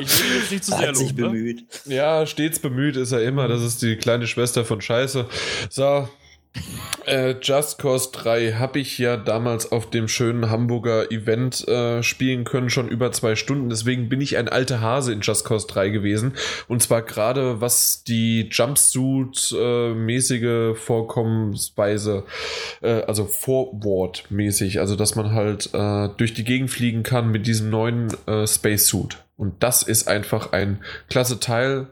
Ich 0.00 0.08
will 0.24 0.38
jetzt 0.40 0.50
nicht 0.50 0.64
zu 0.64 0.70
sehr 0.72 0.88
hat 0.88 0.96
sich 0.96 1.10
loben, 1.10 1.22
ne? 1.22 1.28
bemüht. 1.28 1.64
Ja, 1.84 2.26
stets 2.26 2.58
bemüht 2.58 2.96
ist 2.96 3.12
er 3.12 3.22
immer. 3.22 3.46
Das 3.46 3.60
ist 3.62 3.82
die 3.82 3.96
kleine 3.96 4.26
Schwester 4.26 4.64
von 4.64 4.80
Scheiße. 4.80 5.26
So. 5.70 6.08
Äh, 7.06 7.36
Just 7.40 7.78
Cause 7.78 8.10
3 8.12 8.52
habe 8.52 8.78
ich 8.78 8.98
ja 8.98 9.16
damals 9.16 9.72
auf 9.72 9.90
dem 9.90 10.06
schönen 10.06 10.50
Hamburger 10.50 11.10
Event 11.10 11.66
äh, 11.66 12.02
spielen 12.02 12.44
können, 12.44 12.70
schon 12.70 12.88
über 12.88 13.10
zwei 13.12 13.34
Stunden. 13.34 13.70
Deswegen 13.70 14.08
bin 14.08 14.20
ich 14.20 14.36
ein 14.36 14.48
alter 14.48 14.80
Hase 14.80 15.12
in 15.12 15.20
Just 15.20 15.44
Cause 15.44 15.66
3 15.66 15.88
gewesen. 15.88 16.34
Und 16.68 16.82
zwar 16.82 17.02
gerade 17.02 17.60
was 17.60 18.04
die 18.04 18.48
Jumpsuit-mäßige 18.50 20.76
Vorkommensweise, 20.76 22.24
äh, 22.82 23.02
also 23.02 23.24
Forward-mäßig, 23.24 24.78
also 24.78 24.94
dass 24.94 25.16
man 25.16 25.32
halt 25.32 25.70
äh, 25.72 26.08
durch 26.16 26.34
die 26.34 26.44
Gegend 26.44 26.70
fliegen 26.70 27.02
kann 27.02 27.30
mit 27.30 27.46
diesem 27.46 27.70
neuen 27.70 28.08
äh, 28.26 28.46
Spacesuit. 28.46 29.16
Und 29.36 29.62
das 29.62 29.82
ist 29.82 30.06
einfach 30.06 30.52
ein 30.52 30.82
klasse 31.08 31.40
Teil. 31.40 31.88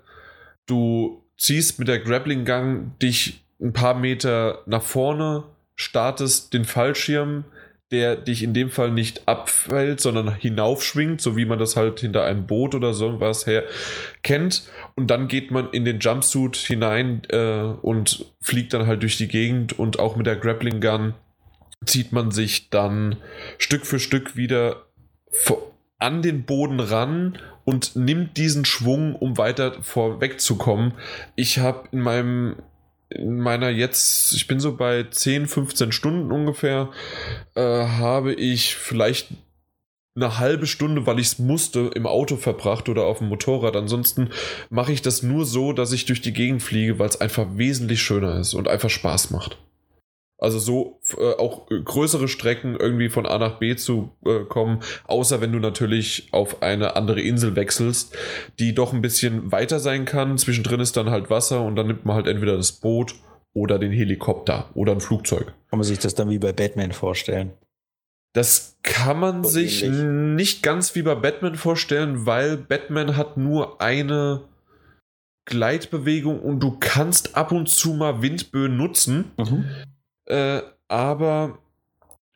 Du 0.67 1.25
ziehst 1.37 1.79
mit 1.79 1.89
der 1.89 1.99
Grappling-Gang 1.99 2.99
dich 3.01 3.43
ein 3.61 3.73
paar 3.73 3.95
Meter 3.95 4.63
nach 4.67 4.83
vorne, 4.83 5.45
startest 5.77 6.53
den 6.53 6.65
Fallschirm, 6.65 7.45
der 7.91 8.15
dich 8.15 8.43
in 8.43 8.55
dem 8.55 8.71
Fall 8.71 8.93
nicht 8.93 9.27
abfällt, 9.27 10.01
sondern 10.01 10.33
hinaufschwingt, 10.35 11.21
so 11.21 11.37
wie 11.37 11.45
man 11.45 11.59
das 11.59 11.77
halt 11.77 12.01
hinter 12.01 12.25
einem 12.25 12.47
Boot 12.47 12.75
oder 12.75 12.95
so 12.95 13.21
was 13.21 13.47
her 13.47 13.65
kennt. 14.23 14.63
Und 14.95 15.09
dann 15.09 15.27
geht 15.27 15.51
man 15.51 15.71
in 15.71 15.85
den 15.85 15.99
Jumpsuit 15.99 16.57
hinein 16.57 17.23
äh, 17.31 17.63
und 17.83 18.27
fliegt 18.41 18.73
dann 18.75 18.87
halt 18.87 19.03
durch 19.03 19.17
die 19.17 19.29
Gegend 19.29 19.77
und 19.79 19.99
auch 19.99 20.15
mit 20.15 20.27
der 20.27 20.37
Grappling 20.37 20.81
Gun 20.81 21.15
zieht 21.85 22.13
man 22.13 22.31
sich 22.31 22.71
dann 22.71 23.17
Stück 23.59 23.87
für 23.87 23.99
Stück 23.99 24.37
wieder 24.37 24.85
an 25.99 26.23
den 26.23 26.45
Boden 26.45 26.81
ran 26.81 27.39
und 27.65 27.97
nimmt 27.97 28.37
diesen 28.37 28.65
Schwung, 28.65 29.15
um 29.15 29.39
weiter 29.39 29.83
vorwegzukommen. 29.83 30.93
Ich 31.37 31.59
habe 31.59 31.89
in 31.93 32.01
meinem 32.01 32.57
in 33.11 33.41
meiner 33.41 33.71
jetzt, 33.71 34.33
ich 34.33 34.47
bin 34.47 34.61
so 34.61 34.77
bei 34.77 35.05
10, 35.05 35.49
15 35.49 35.93
Stunden 35.93 36.33
ungefähr, 36.33 36.91
äh, 37.55 37.61
habe 37.61 38.33
ich 38.33 38.77
vielleicht 38.77 39.29
eine 40.17 40.39
halbe 40.39 40.67
Stunde, 40.67 41.07
weil 41.07 41.19
ich 41.19 41.29
es 41.29 41.39
musste, 41.39 41.91
im 41.95 42.07
Auto 42.07 42.37
verbracht 42.37 42.89
oder 42.89 43.05
auf 43.05 43.19
dem 43.19 43.29
Motorrad. 43.29 43.77
Ansonsten 43.77 44.31
mache 44.69 44.93
ich 44.93 45.03
das 45.03 45.23
nur 45.23 45.47
so, 45.47 45.73
dass 45.73 45.93
ich 45.93 46.05
durch 46.05 46.21
die 46.21 46.33
Gegend 46.33 46.63
fliege, 46.63 46.99
weil 46.99 47.09
es 47.09 47.21
einfach 47.21 47.47
wesentlich 47.55 48.03
schöner 48.03 48.39
ist 48.39 48.55
und 48.55 48.69
einfach 48.69 48.91
Spaß 48.91 49.31
macht. 49.31 49.57
Also 50.41 50.59
so 50.59 51.01
äh, 51.19 51.35
auch 51.39 51.71
äh, 51.71 51.81
größere 51.81 52.27
Strecken 52.27 52.75
irgendwie 52.77 53.11
von 53.11 53.27
A 53.27 53.39
nach 53.39 53.59
B 53.59 53.77
zu 53.77 54.11
äh, 54.25 54.41
kommen, 54.49 54.81
außer 55.07 55.41
wenn 55.41 55.53
du 55.53 55.59
natürlich 55.59 56.29
auf 56.33 56.63
eine 56.63 56.97
andere 56.97 57.21
Insel 57.21 57.57
wechselst, 57.57 58.17
die 58.59 58.75
doch 58.75 58.93
ein 58.95 59.03
bisschen 59.03 59.53
weiter 59.53 59.79
sein 59.79 60.07
kann. 60.07 60.39
Zwischendrin 60.39 60.81
ist 60.81 60.97
dann 60.97 61.11
halt 61.11 61.29
Wasser 61.29 61.63
und 61.63 61.77
dann 61.77 61.89
nimmt 61.89 62.07
man 62.07 62.17
halt 62.17 62.27
entweder 62.27 62.57
das 62.57 62.73
Boot 62.73 63.15
oder 63.53 63.79
den 63.79 63.93
Helikopter 63.93 64.71
oder 64.75 64.93
ein 64.93 65.01
Flugzeug. 65.01 65.53
Kann 65.69 65.79
man 65.79 65.85
sich 65.85 65.99
das 65.99 66.15
dann 66.15 66.31
wie 66.31 66.39
bei 66.39 66.53
Batman 66.53 66.93
vorstellen? 66.93 67.53
Das 68.33 68.79
kann 68.83 69.19
man 69.19 69.43
So 69.43 69.51
sich 69.51 69.85
ähnlich. 69.85 70.05
nicht 70.37 70.63
ganz 70.63 70.95
wie 70.95 71.03
bei 71.03 71.17
Batman 71.17 71.57
vorstellen, 71.57 72.27
weil 72.27 72.57
Batman 72.57 73.17
hat 73.17 73.37
nur 73.37 73.81
eine 73.83 74.43
Gleitbewegung 75.47 76.41
und 76.41 76.61
du 76.61 76.77
kannst 76.79 77.37
ab 77.37 77.51
und 77.51 77.69
zu 77.69 77.93
mal 77.93 78.23
Windböen 78.23 78.77
nutzen. 78.77 79.33
Äh, 80.31 80.63
aber 80.89 81.59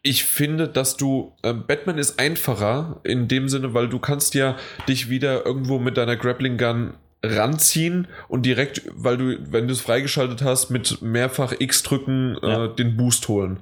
ich 0.03 0.25
finde, 0.25 0.69
dass 0.69 0.97
du 0.97 1.33
äh, 1.43 1.55
Batman 1.55 1.99
ist 1.99 2.19
einfacher 2.19 3.01
in 3.05 3.27
dem 3.29 3.49
Sinne, 3.49 3.73
weil 3.73 3.89
du 3.89 3.99
kannst 3.99 4.35
ja 4.35 4.57
dich 4.87 5.09
wieder 5.09 5.47
irgendwo 5.47 5.79
mit 5.79 5.97
deiner 5.97 6.17
Grappling 6.17 6.59
Gun 6.59 6.95
ranziehen 7.25 8.07
und 8.29 8.45
direkt, 8.45 8.83
weil 8.95 9.17
du, 9.17 9.39
wenn 9.51 9.67
du 9.67 9.73
es 9.73 9.81
freigeschaltet 9.81 10.43
hast, 10.43 10.69
mit 10.71 11.01
mehrfach 11.01 11.55
X 11.59 11.83
drücken 11.83 12.37
Ja. 12.43 12.67
äh, 12.67 12.75
den 12.75 12.99
Boost 12.99 13.29
holen. 13.29 13.61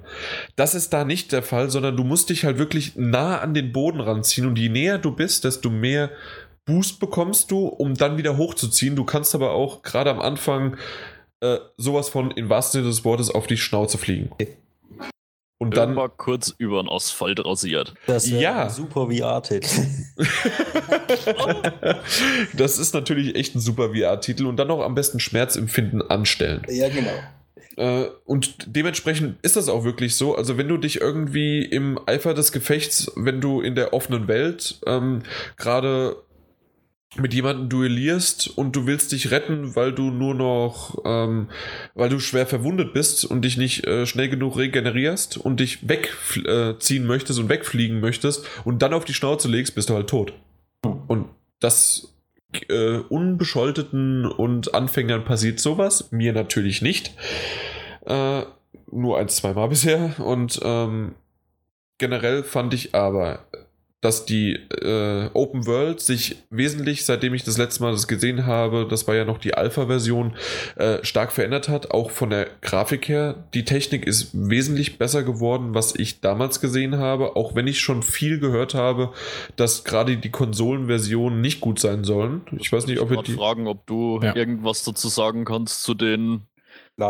Das 0.57 0.75
ist 0.75 0.91
da 0.91 1.05
nicht 1.05 1.31
der 1.31 1.43
Fall, 1.43 1.69
sondern 1.69 1.95
du 1.95 2.03
musst 2.03 2.29
dich 2.29 2.43
halt 2.43 2.57
wirklich 2.57 2.97
nah 2.97 3.39
an 3.39 3.53
den 3.53 3.71
Boden 3.71 4.01
ranziehen 4.01 4.47
und 4.47 4.59
je 4.59 4.67
näher 4.67 4.97
du 4.97 5.11
bist, 5.15 5.45
desto 5.45 5.69
mehr 5.69 6.09
Boost 6.65 6.99
bekommst 6.99 7.51
du, 7.51 7.67
um 7.67 7.93
dann 7.95 8.17
wieder 8.17 8.37
hochzuziehen. 8.37 8.95
Du 8.95 9.05
kannst 9.05 9.33
aber 9.35 9.51
auch 9.51 9.81
gerade 9.81 10.11
am 10.11 10.19
Anfang 10.19 10.77
äh, 11.43 11.59
sowas 11.77 12.09
von 12.09 12.31
im 12.31 12.49
wahrsten 12.49 12.79
Sinne 12.81 12.89
des 12.89 13.03
Wortes 13.03 13.29
auf 13.29 13.47
die 13.47 13.57
Schnauze 13.57 13.97
fliegen. 13.97 14.31
Und 15.59 15.77
Dann 15.77 15.89
dann 15.89 15.95
mal 15.95 16.09
kurz 16.09 16.53
über 16.57 16.81
den 16.81 16.89
Asphalt 16.89 17.43
rasiert. 17.45 17.93
Das 18.07 18.29
Ja. 18.29 18.63
ein 18.63 18.69
super 18.69 19.07
VR-Titel. 19.09 19.85
das 22.53 22.77
ist 22.79 22.93
natürlich 22.93 23.35
echt 23.35 23.55
ein 23.55 23.59
super 23.59 23.89
VR-Titel 23.93 24.45
und 24.45 24.57
dann 24.57 24.67
noch 24.67 24.81
am 24.81 24.95
besten 24.95 25.19
Schmerzempfinden 25.19 26.01
anstellen. 26.01 26.63
ja, 26.69 26.89
genau. 26.89 27.11
Äh, 27.75 28.07
und 28.25 28.55
dementsprechend 28.67 29.37
ist 29.41 29.55
das 29.55 29.67
auch 29.67 29.83
wirklich 29.83 30.15
so. 30.15 30.35
Also, 30.35 30.57
wenn 30.57 30.67
du 30.67 30.77
dich 30.77 31.01
irgendwie 31.01 31.63
im 31.65 31.99
Eifer 32.05 32.33
des 32.35 32.51
Gefechts, 32.51 33.11
wenn 33.15 33.41
du 33.41 33.61
in 33.61 33.73
der 33.75 33.93
offenen 33.93 34.27
Welt 34.27 34.79
ähm, 34.85 35.23
gerade 35.57 36.15
mit 37.15 37.33
jemandem 37.33 37.69
duellierst 37.69 38.57
und 38.57 38.75
du 38.75 38.87
willst 38.87 39.11
dich 39.11 39.31
retten, 39.31 39.75
weil 39.75 39.91
du 39.93 40.09
nur 40.09 40.33
noch, 40.33 40.97
ähm, 41.05 41.49
weil 41.93 42.09
du 42.09 42.19
schwer 42.19 42.47
verwundet 42.47 42.93
bist 42.93 43.25
und 43.25 43.43
dich 43.43 43.57
nicht 43.57 43.85
äh, 43.85 44.05
schnell 44.05 44.29
genug 44.29 44.57
regenerierst 44.57 45.37
und 45.37 45.59
dich 45.59 45.87
wegziehen 45.87 47.03
äh, 47.03 47.07
möchtest 47.07 47.39
und 47.39 47.49
wegfliegen 47.49 47.99
möchtest 47.99 48.47
und 48.65 48.81
dann 48.81 48.93
auf 48.93 49.05
die 49.05 49.13
Schnauze 49.13 49.47
legst, 49.47 49.75
bist 49.75 49.89
du 49.89 49.93
halt 49.93 50.09
tot. 50.09 50.33
Und 51.07 51.27
das 51.59 52.13
äh, 52.69 52.97
unbescholteten 52.97 54.25
und 54.25 54.73
Anfängern 54.73 55.23
passiert 55.23 55.59
sowas, 55.59 56.11
mir 56.11 56.33
natürlich 56.33 56.81
nicht. 56.81 57.15
Äh, 58.05 58.43
nur 58.91 59.17
ein, 59.17 59.29
zweimal 59.29 59.69
bisher. 59.69 60.19
Und 60.19 60.59
ähm, 60.63 61.15
generell 61.97 62.43
fand 62.43 62.73
ich 62.73 62.93
aber, 62.95 63.45
dass 64.03 64.25
die 64.25 64.55
äh, 64.55 65.29
Open 65.33 65.65
World 65.65 66.01
sich 66.01 66.35
wesentlich, 66.49 67.05
seitdem 67.05 67.33
ich 67.33 67.45
das 67.45 67.57
letzte 67.57 67.83
Mal 67.83 67.93
das 67.93 68.09
gesehen 68.09 68.45
habe, 68.45 68.85
das 68.85 69.07
war 69.07 69.15
ja 69.15 69.23
noch 69.23 69.37
die 69.37 69.53
Alpha-Version, 69.53 70.35
äh, 70.75 70.97
stark 71.03 71.31
verändert 71.31 71.69
hat, 71.69 71.91
auch 71.91 72.11
von 72.11 72.29
der 72.29 72.49
Grafik 72.61 73.07
her. 73.07 73.47
Die 73.53 73.63
Technik 73.63 74.05
ist 74.05 74.31
wesentlich 74.33 74.97
besser 74.97 75.23
geworden, 75.23 75.73
was 75.73 75.95
ich 75.95 76.19
damals 76.19 76.59
gesehen 76.59 76.97
habe, 76.97 77.37
auch 77.37 77.55
wenn 77.55 77.65
ich 77.65 77.79
schon 77.79 78.03
viel 78.03 78.39
gehört 78.39 78.73
habe, 78.73 79.13
dass 79.55 79.85
gerade 79.85 80.17
die 80.17 80.31
Konsolenversionen 80.31 81.39
nicht 81.39 81.61
gut 81.61 81.79
sein 81.79 82.03
sollen. 82.03 82.41
Ich 82.59 82.73
weiß 82.73 82.87
nicht, 82.87 82.99
ob 82.99 83.09
ihr 83.09 83.15
wollte 83.15 83.31
die. 83.31 83.37
fragen, 83.37 83.67
ob 83.67 83.87
du 83.87 84.19
Ja. 84.21 84.35
irgendwas 84.35 84.83
dazu 84.83 85.07
sagen 85.07 85.45
kannst 85.45 85.81
zu 85.81 85.93
den 85.93 86.41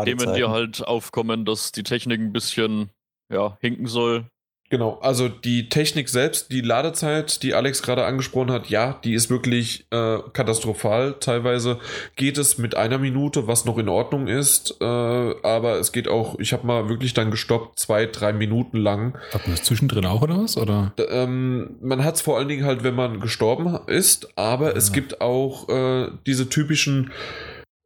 Themen, 0.04 0.34
die 0.34 0.44
halt 0.44 0.86
aufkommen, 0.86 1.44
dass 1.44 1.72
die 1.72 1.82
Technik 1.82 2.20
ein 2.20 2.32
bisschen 2.32 2.90
ja, 3.32 3.58
hinken 3.60 3.88
soll. 3.88 4.26
Genau, 4.70 4.98
also 5.02 5.28
die 5.28 5.68
Technik 5.68 6.08
selbst, 6.08 6.50
die 6.50 6.62
Ladezeit, 6.62 7.42
die 7.42 7.54
Alex 7.54 7.82
gerade 7.82 8.06
angesprochen 8.06 8.50
hat, 8.50 8.68
ja, 8.70 8.98
die 9.04 9.12
ist 9.12 9.28
wirklich 9.28 9.86
äh, 9.90 10.18
katastrophal. 10.32 11.16
Teilweise 11.20 11.78
geht 12.16 12.38
es 12.38 12.56
mit 12.56 12.74
einer 12.74 12.98
Minute, 12.98 13.46
was 13.46 13.66
noch 13.66 13.76
in 13.76 13.88
Ordnung 13.90 14.26
ist, 14.26 14.76
äh, 14.80 14.84
aber 14.84 15.78
es 15.78 15.92
geht 15.92 16.08
auch, 16.08 16.38
ich 16.38 16.54
habe 16.54 16.66
mal 16.66 16.88
wirklich 16.88 17.12
dann 17.12 17.30
gestoppt, 17.30 17.78
zwei, 17.78 18.06
drei 18.06 18.32
Minuten 18.32 18.78
lang. 18.78 19.18
Hat 19.32 19.46
man 19.46 19.54
das 19.54 19.64
zwischendrin 19.64 20.06
auch 20.06 20.22
oder 20.22 20.38
was? 20.38 20.56
Oder? 20.56 20.92
D 20.98 21.02
ähm, 21.04 21.76
man 21.82 22.02
hat 22.02 22.14
es 22.14 22.22
vor 22.22 22.38
allen 22.38 22.48
Dingen 22.48 22.64
halt, 22.64 22.82
wenn 22.82 22.94
man 22.94 23.20
gestorben 23.20 23.78
ist, 23.86 24.36
aber 24.36 24.70
ja. 24.70 24.76
es 24.76 24.92
gibt 24.92 25.20
auch 25.20 25.68
äh, 25.68 26.08
diese 26.26 26.48
typischen 26.48 27.12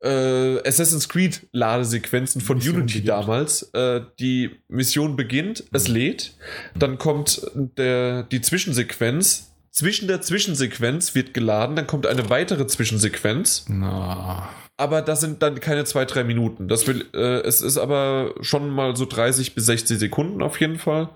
äh, 0.01 0.66
Assassin's 0.66 1.09
Creed 1.09 1.47
Ladesequenzen 1.53 2.41
von 2.41 2.59
Mission 2.59 2.77
Unity 2.77 2.99
beginnt. 3.01 3.09
damals. 3.09 3.62
Äh, 3.75 4.03
die 4.19 4.51
Mission 4.69 5.16
beginnt, 5.16 5.61
mhm. 5.61 5.69
es 5.73 5.89
lädt, 5.89 6.37
dann 6.75 6.99
kommt 6.99 7.43
der, 7.55 8.25
die 8.25 8.41
Zwischensequenz. 8.41 9.53
Zwischen 9.70 10.09
der 10.09 10.23
Zwischensequenz 10.23 11.15
wird 11.15 11.35
geladen, 11.35 11.77
dann 11.77 11.87
kommt 11.87 12.07
eine 12.07 12.31
weitere 12.31 12.66
Zwischensequenz. 12.66 13.66
Na. 13.69 14.49
Aber 14.77 15.03
das 15.03 15.20
sind 15.20 15.43
dann 15.43 15.61
keine 15.61 15.85
zwei, 15.85 16.05
drei 16.05 16.25
Minuten. 16.25 16.69
Das 16.69 16.87
will, 16.87 17.07
äh, 17.12 17.41
es 17.41 17.61
ist 17.61 17.79
aber 17.79 18.35
schon 18.41 18.70
mal 18.70 18.97
so 18.97 19.05
30 19.05 19.55
bis 19.55 19.66
60 19.66 19.99
Sekunden 19.99 20.41
auf 20.43 20.61
jeden 20.61 20.79
Fall. 20.79 21.11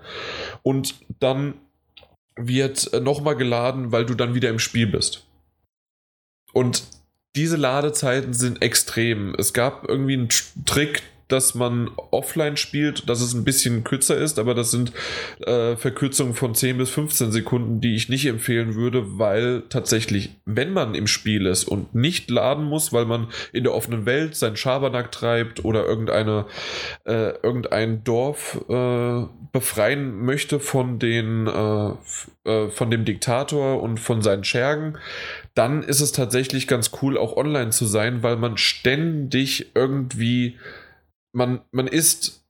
Und 0.61 0.95
dann 1.19 1.55
wird 2.35 2.91
nochmal 3.01 3.37
geladen, 3.37 3.91
weil 3.91 4.05
du 4.05 4.15
dann 4.15 4.35
wieder 4.35 4.49
im 4.49 4.59
Spiel 4.59 4.87
bist. 4.87 5.25
Und 6.51 6.83
diese 7.35 7.57
Ladezeiten 7.57 8.33
sind 8.33 8.61
extrem. 8.61 9.35
Es 9.37 9.53
gab 9.53 9.87
irgendwie 9.87 10.13
einen 10.13 10.29
Trick, 10.65 11.03
dass 11.29 11.55
man 11.55 11.89
offline 12.11 12.57
spielt, 12.57 13.09
dass 13.09 13.21
es 13.21 13.33
ein 13.33 13.43
bisschen 13.43 13.83
kürzer 13.83 14.17
ist, 14.17 14.37
aber 14.37 14.53
das 14.53 14.69
sind 14.69 14.91
äh, 15.39 15.75
Verkürzungen 15.75 16.35
von 16.35 16.53
10 16.53 16.77
bis 16.77 16.91
15 16.91 17.31
Sekunden, 17.31 17.81
die 17.81 17.95
ich 17.95 18.07
nicht 18.07 18.27
empfehlen 18.27 18.75
würde, 18.75 19.17
weil 19.17 19.63
tatsächlich, 19.69 20.35
wenn 20.45 20.73
man 20.73 20.93
im 20.93 21.07
Spiel 21.07 21.47
ist 21.47 21.63
und 21.63 21.95
nicht 21.95 22.29
laden 22.29 22.65
muss, 22.65 22.93
weil 22.93 23.05
man 23.05 23.29
in 23.51 23.63
der 23.63 23.73
offenen 23.73 24.05
Welt 24.05 24.35
seinen 24.35 24.57
Schabernack 24.57 25.11
treibt 25.11 25.65
oder 25.65 25.85
irgendeine, 25.85 26.45
äh, 27.05 27.31
irgendein 27.41 28.03
Dorf 28.03 28.63
äh, 28.69 29.25
befreien 29.51 30.23
möchte 30.25 30.59
von 30.59 30.99
den 30.99 31.47
äh, 31.47 31.93
äh, 32.45 32.69
von 32.69 32.91
dem 32.91 33.05
Diktator 33.05 33.81
und 33.81 34.01
von 34.01 34.21
seinen 34.21 34.43
Schergen, 34.43 34.97
dann 35.55 35.83
ist 35.83 36.01
es 36.01 36.11
tatsächlich 36.11 36.67
ganz 36.67 36.91
cool, 37.01 37.17
auch 37.17 37.37
online 37.37 37.69
zu 37.69 37.85
sein, 37.85 38.23
weil 38.23 38.37
man 38.37 38.57
ständig 38.57 39.71
irgendwie, 39.75 40.57
man, 41.31 41.61
man 41.71 41.87
ist 41.87 42.43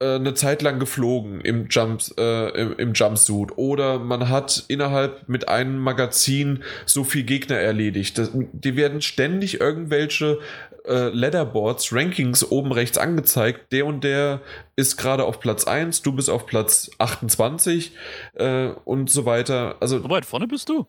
äh, 0.00 0.16
eine 0.16 0.34
Zeit 0.34 0.62
lang 0.62 0.78
geflogen 0.78 1.40
im, 1.40 1.68
Jumps, 1.68 2.14
äh, 2.18 2.48
im, 2.60 2.76
im, 2.76 2.92
Jumpsuit 2.92 3.56
oder 3.56 3.98
man 3.98 4.28
hat 4.28 4.64
innerhalb 4.68 5.28
mit 5.28 5.48
einem 5.48 5.78
Magazin 5.78 6.62
so 6.86 7.04
viel 7.04 7.22
Gegner 7.22 7.56
erledigt. 7.56 8.18
Das, 8.18 8.30
die 8.34 8.76
werden 8.76 9.00
ständig 9.00 9.60
irgendwelche 9.60 10.38
äh, 10.86 11.08
Leaderboards, 11.08 11.92
Rankings 11.92 12.50
oben 12.50 12.72
rechts 12.72 12.98
angezeigt. 12.98 13.72
Der 13.72 13.86
und 13.86 14.04
der 14.04 14.40
ist 14.76 14.96
gerade 14.96 15.24
auf 15.24 15.40
Platz 15.40 15.66
1, 15.66 16.02
du 16.02 16.12
bist 16.12 16.30
auf 16.30 16.46
Platz 16.46 16.90
28 16.98 17.92
äh, 18.34 18.68
und 18.84 19.10
so 19.10 19.24
weiter. 19.24 19.76
Also, 19.80 20.00
so 20.00 20.10
weit 20.10 20.26
vorne 20.26 20.46
bist 20.46 20.68
du? 20.68 20.86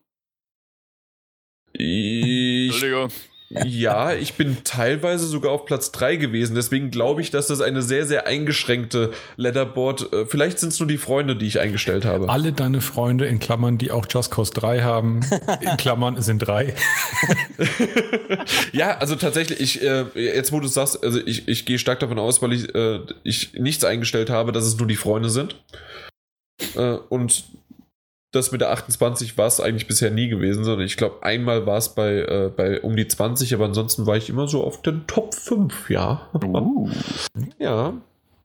Ich, 1.73 2.84
ja, 3.65 4.14
ich 4.14 4.35
bin 4.35 4.57
teilweise 4.64 5.27
sogar 5.27 5.52
auf 5.52 5.65
Platz 5.65 5.91
3 5.91 6.15
gewesen. 6.15 6.56
Deswegen 6.56 6.89
glaube 6.89 7.22
ich, 7.22 7.31
dass 7.31 7.48
das 7.48 7.60
eine 7.60 7.81
sehr, 7.81 8.06
sehr 8.06 8.26
eingeschränkte 8.26 9.11
Leaderboard. 9.35 10.14
Äh, 10.14 10.26
vielleicht 10.26 10.60
sind 10.60 10.69
es 10.69 10.80
nur 10.80 10.88
die 10.88 10.98
Freunde, 10.98 11.35
die 11.35 11.48
ich 11.48 11.60
eingestellt 11.60 12.06
habe. 12.06 12.30
Alle 12.30 12.53
deine 12.53 12.80
Freunde 12.80 13.26
in 13.26 13.39
Klammern, 13.39 13.77
die 13.77 13.91
auch 13.91 14.06
Just 14.10 14.31
Cause 14.31 14.53
3 14.53 14.81
haben, 14.84 15.19
in 15.61 15.76
Klammern 15.77 16.22
sind 16.22 16.39
drei. 16.39 16.73
ja, 18.72 18.98
also 18.98 19.15
tatsächlich, 19.15 19.60
ich, 19.60 19.84
äh, 19.84 20.06
jetzt 20.15 20.53
wo 20.53 20.61
du 20.61 20.68
sagst, 20.68 21.03
also 21.03 21.19
ich, 21.26 21.48
ich 21.48 21.65
gehe 21.65 21.77
stark 21.77 21.99
davon 21.99 22.19
aus, 22.19 22.41
weil 22.41 22.53
ich, 22.53 22.73
äh, 22.73 22.99
ich 23.23 23.53
nichts 23.53 23.84
eingestellt 23.84 24.30
habe, 24.30 24.53
dass 24.53 24.65
es 24.65 24.77
nur 24.77 24.88
die 24.88 24.95
Freunde 24.95 25.30
sind. 25.30 25.56
und 27.10 27.43
das 28.32 28.52
mit 28.52 28.62
der 28.62 28.72
28 28.72 29.38
war 29.38 29.48
es 29.48 29.60
eigentlich 29.60 29.88
bisher 29.88 30.10
nie 30.10 30.30
gewesen, 30.30 30.64
sondern 30.64 30.86
ich 30.86 30.98
glaube, 30.98 31.22
einmal 31.22 31.66
war 31.66 31.78
es 31.78 31.90
bei, 31.90 32.20
äh, 32.20 32.52
bei 32.56 32.82
um 32.82 32.95
die 32.95 33.08
20, 33.08 33.53
aber 33.53 33.66
ansonsten 33.66 34.06
war 34.06 34.16
ich 34.16 34.30
immer 34.30 34.48
so 34.48 34.64
auf 34.64 34.82
den 34.82 35.06
Top 35.08 35.36
5, 35.36 35.90
ja. 35.90 36.30
Uh. 36.34 36.90
ja. 37.60 37.94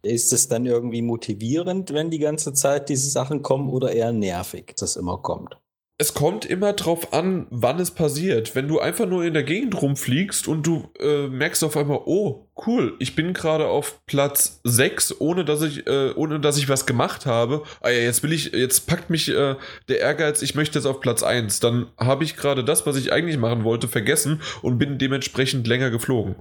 Ist 0.03 0.33
es 0.33 0.49
dann 0.49 0.67
irgendwie 0.67 1.03
motivierend, 1.03 1.93
wenn 1.93 2.11
die 2.11 2.19
ganze 2.19 2.53
Zeit 2.53 2.89
diese 2.89 3.11
Sachen 3.11 3.43
kommen 3.43 3.69
oder 3.69 3.93
eher 3.93 4.13
nervig, 4.13 4.75
dass 4.79 4.91
es 4.91 4.97
immer 4.97 5.19
kommt? 5.19 5.57
Es 5.99 6.13
kommt 6.13 6.45
immer 6.45 6.75
drauf 6.75 7.15
an, 7.15 7.47
wann 7.49 7.81
es 7.81 7.91
passiert. 7.91 8.55
Wenn 8.55 8.69
du 8.69 8.81
einfach 8.81 9.07
nur 9.07 9.25
in 9.25 9.33
der 9.33 9.45
Gegend 9.45 9.81
rumfliegst 9.81 10.47
und 10.47 10.67
du 10.67 10.91
äh, 11.01 11.27
merkst 11.29 11.65
auf 11.65 11.75
einmal, 11.75 12.01
oh, 12.05 12.49
cool, 12.67 12.95
ich 12.99 13.17
bin 13.17 13.33
gerade 13.33 13.67
auf 13.69 14.05
Platz 14.05 14.61
6, 14.65 15.21
ohne 15.21 15.47
dass 15.47 15.63
ich, 15.63 15.87
äh, 15.87 16.11
ohne 16.15 16.39
dass 16.39 16.59
ich 16.59 16.69
was 16.69 16.85
gemacht 16.85 17.25
habe. 17.25 17.63
Ah 17.81 17.89
ja, 17.89 18.01
jetzt 18.01 18.23
will 18.23 18.35
ich, 18.35 18.53
jetzt 18.53 18.87
packt 18.87 19.09
mich 19.09 19.31
äh, 19.31 19.57
der 19.89 20.01
Ehrgeiz, 20.01 20.43
ich 20.43 20.55
möchte 20.55 20.79
jetzt 20.79 20.87
auf 20.87 21.01
Platz 21.01 21.23
1. 21.23 21.61
Dann 21.61 21.87
habe 21.97 22.25
ich 22.25 22.37
gerade 22.37 22.63
das, 22.63 22.85
was 22.85 22.97
ich 22.97 23.11
eigentlich 23.11 23.39
machen 23.39 23.65
wollte, 23.65 23.89
vergessen 23.89 24.43
und 24.61 24.77
bin 24.77 24.99
dementsprechend 24.99 25.67
länger 25.67 25.91
geflogen. 25.91 26.37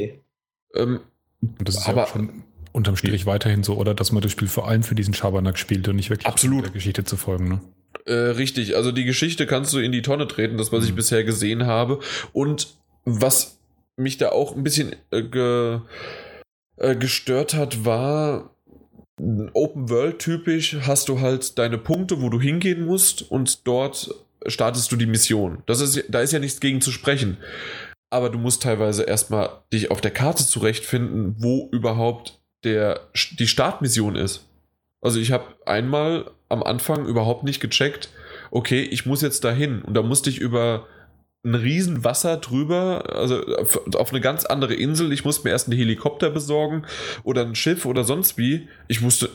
Okay. 0.00 0.20
Ähm, 0.74 0.98
das 1.40 1.76
ist 1.76 1.88
aber 1.88 2.02
ja 2.02 2.06
schon 2.08 2.42
unterm 2.72 2.96
Strich 2.96 3.24
weiterhin 3.24 3.62
so, 3.62 3.76
oder? 3.76 3.94
Dass 3.94 4.10
man 4.10 4.20
das 4.20 4.32
Spiel 4.32 4.48
vor 4.48 4.66
allem 4.66 4.82
für 4.82 4.96
diesen 4.96 5.14
Schabernack 5.14 5.58
spielt 5.58 5.86
und 5.86 5.94
nicht 5.94 6.10
wirklich 6.10 6.26
absolut. 6.26 6.64
der 6.64 6.72
Geschichte 6.72 7.04
zu 7.04 7.16
folgen, 7.16 7.48
ne? 7.48 7.60
Äh, 8.06 8.12
richtig, 8.12 8.76
also 8.76 8.92
die 8.92 9.04
Geschichte 9.04 9.46
kannst 9.46 9.72
du 9.72 9.78
in 9.78 9.92
die 9.92 10.02
Tonne 10.02 10.26
treten, 10.28 10.58
das, 10.58 10.72
was 10.72 10.82
mhm. 10.82 10.88
ich 10.88 10.94
bisher 10.94 11.24
gesehen 11.24 11.66
habe. 11.66 12.00
Und 12.32 12.74
was 13.04 13.58
mich 13.96 14.18
da 14.18 14.30
auch 14.30 14.54
ein 14.56 14.64
bisschen 14.64 14.96
äh, 15.10 15.22
ge, 15.22 15.80
äh, 16.76 16.96
gestört 16.96 17.54
hat, 17.54 17.84
war, 17.84 18.50
Open 19.52 19.90
World 19.90 20.18
typisch 20.18 20.76
hast 20.82 21.08
du 21.08 21.20
halt 21.20 21.56
deine 21.58 21.78
Punkte, 21.78 22.20
wo 22.20 22.30
du 22.30 22.40
hingehen 22.40 22.84
musst 22.84 23.30
und 23.30 23.66
dort 23.66 24.12
startest 24.46 24.90
du 24.90 24.96
die 24.96 25.06
Mission. 25.06 25.62
Das 25.66 25.80
ist, 25.80 26.04
da 26.08 26.20
ist 26.20 26.32
ja 26.32 26.40
nichts 26.40 26.60
gegen 26.60 26.80
zu 26.80 26.90
sprechen. 26.90 27.38
Aber 28.10 28.28
du 28.28 28.38
musst 28.38 28.62
teilweise 28.62 29.04
erstmal 29.04 29.62
dich 29.72 29.90
auf 29.90 30.00
der 30.00 30.10
Karte 30.10 30.44
zurechtfinden, 30.44 31.36
wo 31.38 31.68
überhaupt 31.72 32.40
der, 32.64 33.00
die 33.38 33.46
Startmission 33.46 34.16
ist. 34.16 34.46
Also 35.04 35.20
ich 35.20 35.32
habe 35.32 35.44
einmal 35.66 36.30
am 36.48 36.62
Anfang 36.62 37.04
überhaupt 37.04 37.44
nicht 37.44 37.60
gecheckt, 37.60 38.08
okay, 38.50 38.80
ich 38.82 39.04
muss 39.04 39.20
jetzt 39.20 39.44
dahin. 39.44 39.82
Und 39.82 39.92
da 39.92 40.02
musste 40.02 40.30
ich 40.30 40.38
über 40.38 40.86
ein 41.44 41.54
riesen 41.54 42.04
Wasser 42.04 42.38
drüber, 42.38 43.04
also 43.14 43.44
auf 43.96 44.12
eine 44.12 44.22
ganz 44.22 44.46
andere 44.46 44.72
Insel. 44.72 45.12
Ich 45.12 45.26
musste 45.26 45.46
mir 45.46 45.50
erst 45.50 45.68
einen 45.68 45.76
Helikopter 45.76 46.30
besorgen 46.30 46.86
oder 47.22 47.42
ein 47.42 47.54
Schiff 47.54 47.84
oder 47.84 48.04
sonst 48.04 48.38
wie. 48.38 48.66
Ich 48.88 49.02
wusste, 49.02 49.28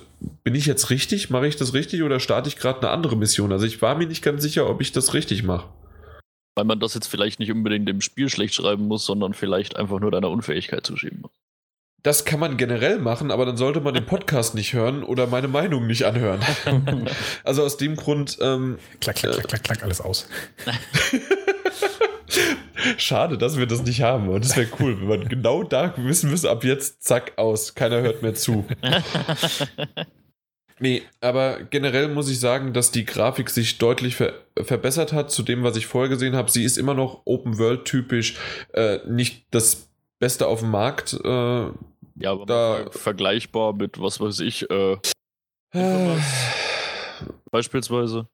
bin 0.44 0.56
ich 0.56 0.66
jetzt 0.66 0.90
richtig? 0.90 1.30
Mache 1.30 1.46
ich 1.46 1.56
das 1.56 1.76
richtig 1.76 2.02
oder 2.02 2.20
starte 2.20 2.50
ich 2.50 2.58
gerade 2.58 2.80
eine 2.80 2.90
andere 2.90 3.16
Mission? 3.16 3.52
Also 3.52 3.68
ich 3.68 3.80
war 3.80 3.96
mir 3.96 4.08
nicht 4.08 4.24
ganz 4.24 4.42
sicher, 4.42 4.68
ob 4.68 4.82
ich 4.82 4.92
das 4.92 5.14
richtig 5.14 5.44
mache. 5.44 5.70
Weil 6.56 6.66
man 6.66 6.80
das 6.80 6.96
jetzt 6.96 7.08
vielleicht 7.08 7.40
nicht 7.40 7.52
unbedingt 7.52 7.88
im 7.90 8.02
Spiel 8.02 8.30
schlecht 8.30 8.56
schreiben 8.56 8.88
muss, 8.88 9.06
sondern 9.06 9.36
vielleicht 9.36 9.76
einfach 9.76 10.00
nur 10.00 10.10
deiner 10.10 10.32
Unfähigkeit 10.32 10.84
zuschieben 10.84 11.22
muss 11.22 11.39
das 12.04 12.26
kann 12.26 12.40
man 12.40 12.58
generell 12.58 13.00
machen, 13.00 13.32
aber 13.32 13.46
dann 13.46 13.58
sollte 13.58 13.82
man 13.82 13.94
den 13.94 14.06
Podcast 14.06 14.56
nicht 14.56 14.74
hören 14.74 15.04
oder 15.04 15.28
meine 15.28 15.48
Meinung 15.48 15.88
nicht 15.88 16.06
anhören. 16.06 16.40
also 17.44 17.64
aus 17.64 17.78
dem 17.78 17.96
Grund. 17.96 18.38
Ähm, 18.42 18.78
klack, 19.02 19.18
klack, 19.18 19.34
klack, 19.34 19.48
klack, 19.48 19.64
klack, 19.64 19.84
alles 19.84 20.02
aus. 20.02 20.28
Schade, 22.98 23.38
dass 23.38 23.58
wir 23.58 23.66
das 23.66 23.84
nicht 23.84 24.02
haben. 24.02 24.30
Und 24.30 24.46
das 24.46 24.56
wäre 24.56 24.70
cool, 24.80 25.00
wenn 25.00 25.08
man 25.08 25.28
genau 25.28 25.64
da 25.64 25.94
wissen 25.98 26.30
müsste, 26.30 26.50
ab 26.50 26.64
jetzt, 26.64 27.04
zack, 27.04 27.34
aus. 27.38 27.76
Keiner 27.76 28.02
hört 28.02 28.22
mehr 28.22 28.36
zu. 28.36 28.66
Nee, 30.82 31.02
aber 31.20 31.60
generell 31.70 32.08
muss 32.08 32.30
ich 32.30 32.40
sagen, 32.40 32.72
dass 32.72 32.92
die 32.92 33.04
Grafik 33.04 33.50
sich 33.50 33.80
deutlich 33.80 34.16
ver 34.16 34.32
verbessert 34.56 35.12
hat 35.12 35.30
zu 35.30 35.44
dem, 35.44 35.64
was 35.64 35.76
ich 35.76 35.88
vorher 35.88 36.10
gesehen 36.10 36.36
habe. 36.36 36.50
Sie 36.50 36.64
ist 36.64 36.78
immer 36.78 36.94
noch 36.94 37.24
Open 37.26 37.58
World 37.58 37.84
typisch, 37.84 38.38
äh, 38.74 39.00
nicht 39.06 39.46
das 39.52 39.90
Beste 40.20 40.48
auf 40.48 40.62
dem 40.62 40.72
Markt. 40.72 41.20
Äh, 41.22 41.66
ja, 42.20 42.32
aber 42.32 42.46
da, 42.46 42.92
vergleichbar 42.92 43.74
mit, 43.74 44.02
was 44.02 44.20
weiß 44.20 44.42
ich, 44.42 44.70
äh, 44.70 44.98
beispielsweise. 47.52 48.28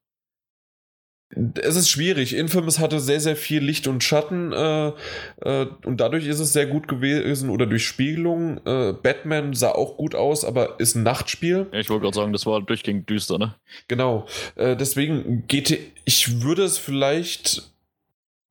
Es 1.60 1.74
ist 1.74 1.90
schwierig. 1.90 2.36
Infamous 2.36 2.78
hatte 2.78 3.00
sehr, 3.00 3.20
sehr 3.20 3.34
viel 3.34 3.62
Licht 3.62 3.88
und 3.88 4.04
Schatten 4.04 4.52
äh, 4.52 4.92
äh, 5.40 5.66
und 5.84 6.00
dadurch 6.00 6.26
ist 6.26 6.38
es 6.38 6.52
sehr 6.52 6.66
gut 6.66 6.86
gewesen 6.86 7.50
oder 7.50 7.66
durch 7.66 7.84
Spiegelung. 7.84 8.60
Äh, 8.64 8.92
Batman 8.92 9.52
sah 9.52 9.72
auch 9.72 9.96
gut 9.96 10.14
aus, 10.14 10.44
aber 10.44 10.78
ist 10.78 10.94
ein 10.94 11.02
Nachtspiel. 11.02 11.66
Ja, 11.72 11.80
ich 11.80 11.90
wollte 11.90 12.04
gerade 12.04 12.14
sagen, 12.14 12.32
das 12.32 12.46
war 12.46 12.62
durchgehend 12.62 13.10
düster, 13.10 13.38
ne? 13.38 13.56
Genau. 13.88 14.26
Äh, 14.54 14.76
deswegen 14.76 15.48
GT, 15.48 15.78
ich 16.04 16.42
würde 16.42 16.62
es 16.62 16.78
vielleicht 16.78 17.72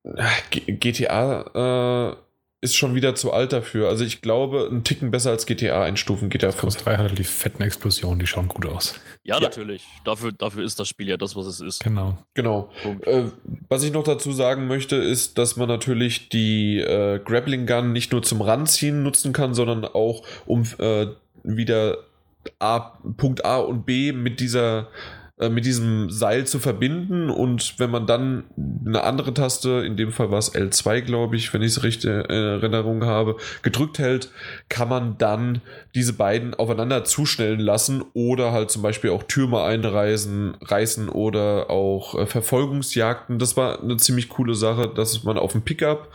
GTA 0.04 2.16
ist 2.62 2.74
schon 2.74 2.94
wieder 2.94 3.14
zu 3.14 3.32
alt 3.32 3.52
dafür. 3.52 3.88
Also 3.88 4.02
ich 4.04 4.22
glaube, 4.22 4.68
ein 4.72 4.82
Ticken 4.82 5.10
besser 5.10 5.30
als 5.30 5.44
GTA 5.46 5.82
einstufen 5.82 6.30
GTA 6.30 6.52
5. 6.52 6.62
Just 6.64 6.86
3 6.86 6.92
hat 6.92 7.08
halt 7.08 7.18
die 7.18 7.24
fetten 7.24 7.62
Explosionen, 7.62 8.18
die 8.18 8.26
schauen 8.26 8.48
gut 8.48 8.66
aus. 8.66 8.98
Ja, 9.24 9.36
Ja. 9.36 9.42
natürlich. 9.42 9.84
Dafür, 10.04 10.32
dafür 10.32 10.64
ist 10.64 10.80
das 10.80 10.88
Spiel 10.88 11.08
ja 11.08 11.16
das, 11.16 11.36
was 11.36 11.46
es 11.46 11.60
ist. 11.60 11.84
Genau. 11.84 12.18
Genau. 12.34 12.70
Äh, 13.02 13.24
was 13.68 13.82
ich 13.82 13.92
noch 13.92 14.04
dazu 14.04 14.32
sagen 14.32 14.66
möchte, 14.66 14.96
ist, 14.96 15.36
dass 15.38 15.56
man 15.56 15.68
natürlich 15.68 16.28
die 16.30 16.78
äh, 16.80 17.20
Grappling 17.22 17.66
Gun 17.66 17.92
nicht 17.92 18.10
nur 18.12 18.22
zum 18.22 18.40
Ranziehen 18.40 19.02
nutzen 19.02 19.32
kann, 19.32 19.52
sondern 19.54 19.84
auch 19.84 20.22
um 20.46 20.62
äh, 20.78 21.06
wieder 21.44 21.98
A, 22.58 22.78
Punkt 23.16 23.44
A 23.44 23.58
und 23.58 23.84
B 23.86 24.12
mit 24.12 24.40
dieser 24.40 24.88
äh, 25.38 25.48
mit 25.50 25.66
diesem 25.66 26.10
Seil 26.10 26.46
zu 26.46 26.58
verbinden 26.58 27.28
und 27.28 27.78
wenn 27.78 27.90
man 27.90 28.06
dann 28.06 28.44
eine 28.86 29.02
andere 29.02 29.34
Taste, 29.34 29.84
in 29.84 29.96
dem 29.96 30.10
Fall 30.10 30.30
war 30.30 30.38
es 30.38 30.54
L2, 30.54 31.02
glaube 31.02 31.36
ich, 31.36 31.52
wenn 31.52 31.60
ich 31.62 31.72
es 31.72 31.82
richtig 31.82 32.10
in 32.10 32.30
Erinnerung 32.30 33.04
habe, 33.04 33.36
gedrückt 33.62 33.98
hält, 33.98 34.30
kann 34.68 34.88
man 34.88 35.18
dann 35.18 35.60
diese 35.94 36.14
beiden 36.14 36.54
aufeinander 36.54 37.04
zuschnellen 37.04 37.60
lassen 37.60 38.02
oder 38.14 38.52
halt 38.52 38.70
zum 38.70 38.80
Beispiel 38.82 39.10
auch 39.10 39.24
Türme 39.24 39.62
einreißen 39.62 40.56
reißen 40.62 41.08
oder 41.08 41.70
auch 41.70 42.14
äh, 42.14 42.26
Verfolgungsjagden. 42.26 43.38
Das 43.38 43.56
war 43.56 43.82
eine 43.82 43.96
ziemlich 43.96 44.28
coole 44.28 44.54
Sache, 44.54 44.88
dass 44.88 45.24
man 45.24 45.36
auf 45.38 45.52
dem 45.52 45.62
Pickup 45.62 46.12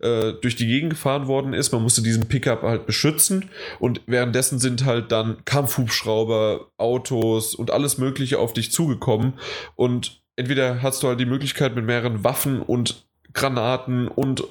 äh, 0.00 0.32
durch 0.40 0.56
die 0.56 0.66
Gegend 0.66 0.90
gefahren 0.90 1.28
worden 1.28 1.52
ist. 1.52 1.72
Man 1.72 1.82
musste 1.82 2.02
diesen 2.02 2.26
Pickup 2.26 2.62
halt 2.62 2.86
beschützen 2.86 3.50
und 3.78 4.00
währenddessen 4.06 4.58
sind 4.58 4.84
halt 4.84 5.12
dann 5.12 5.36
Kampfhubschrauber, 5.44 6.68
Autos 6.76 7.54
und 7.54 7.70
alles 7.70 7.98
Mögliche 7.98 8.38
auf 8.38 8.52
dich 8.52 8.63
zugekommen 8.72 9.34
und 9.76 10.22
entweder 10.36 10.82
hast 10.82 11.02
du 11.02 11.08
halt 11.08 11.20
die 11.20 11.26
Möglichkeit 11.26 11.74
mit 11.74 11.84
mehreren 11.84 12.24
Waffen 12.24 12.60
und 12.60 13.06
Granaten 13.32 14.08
und 14.08 14.44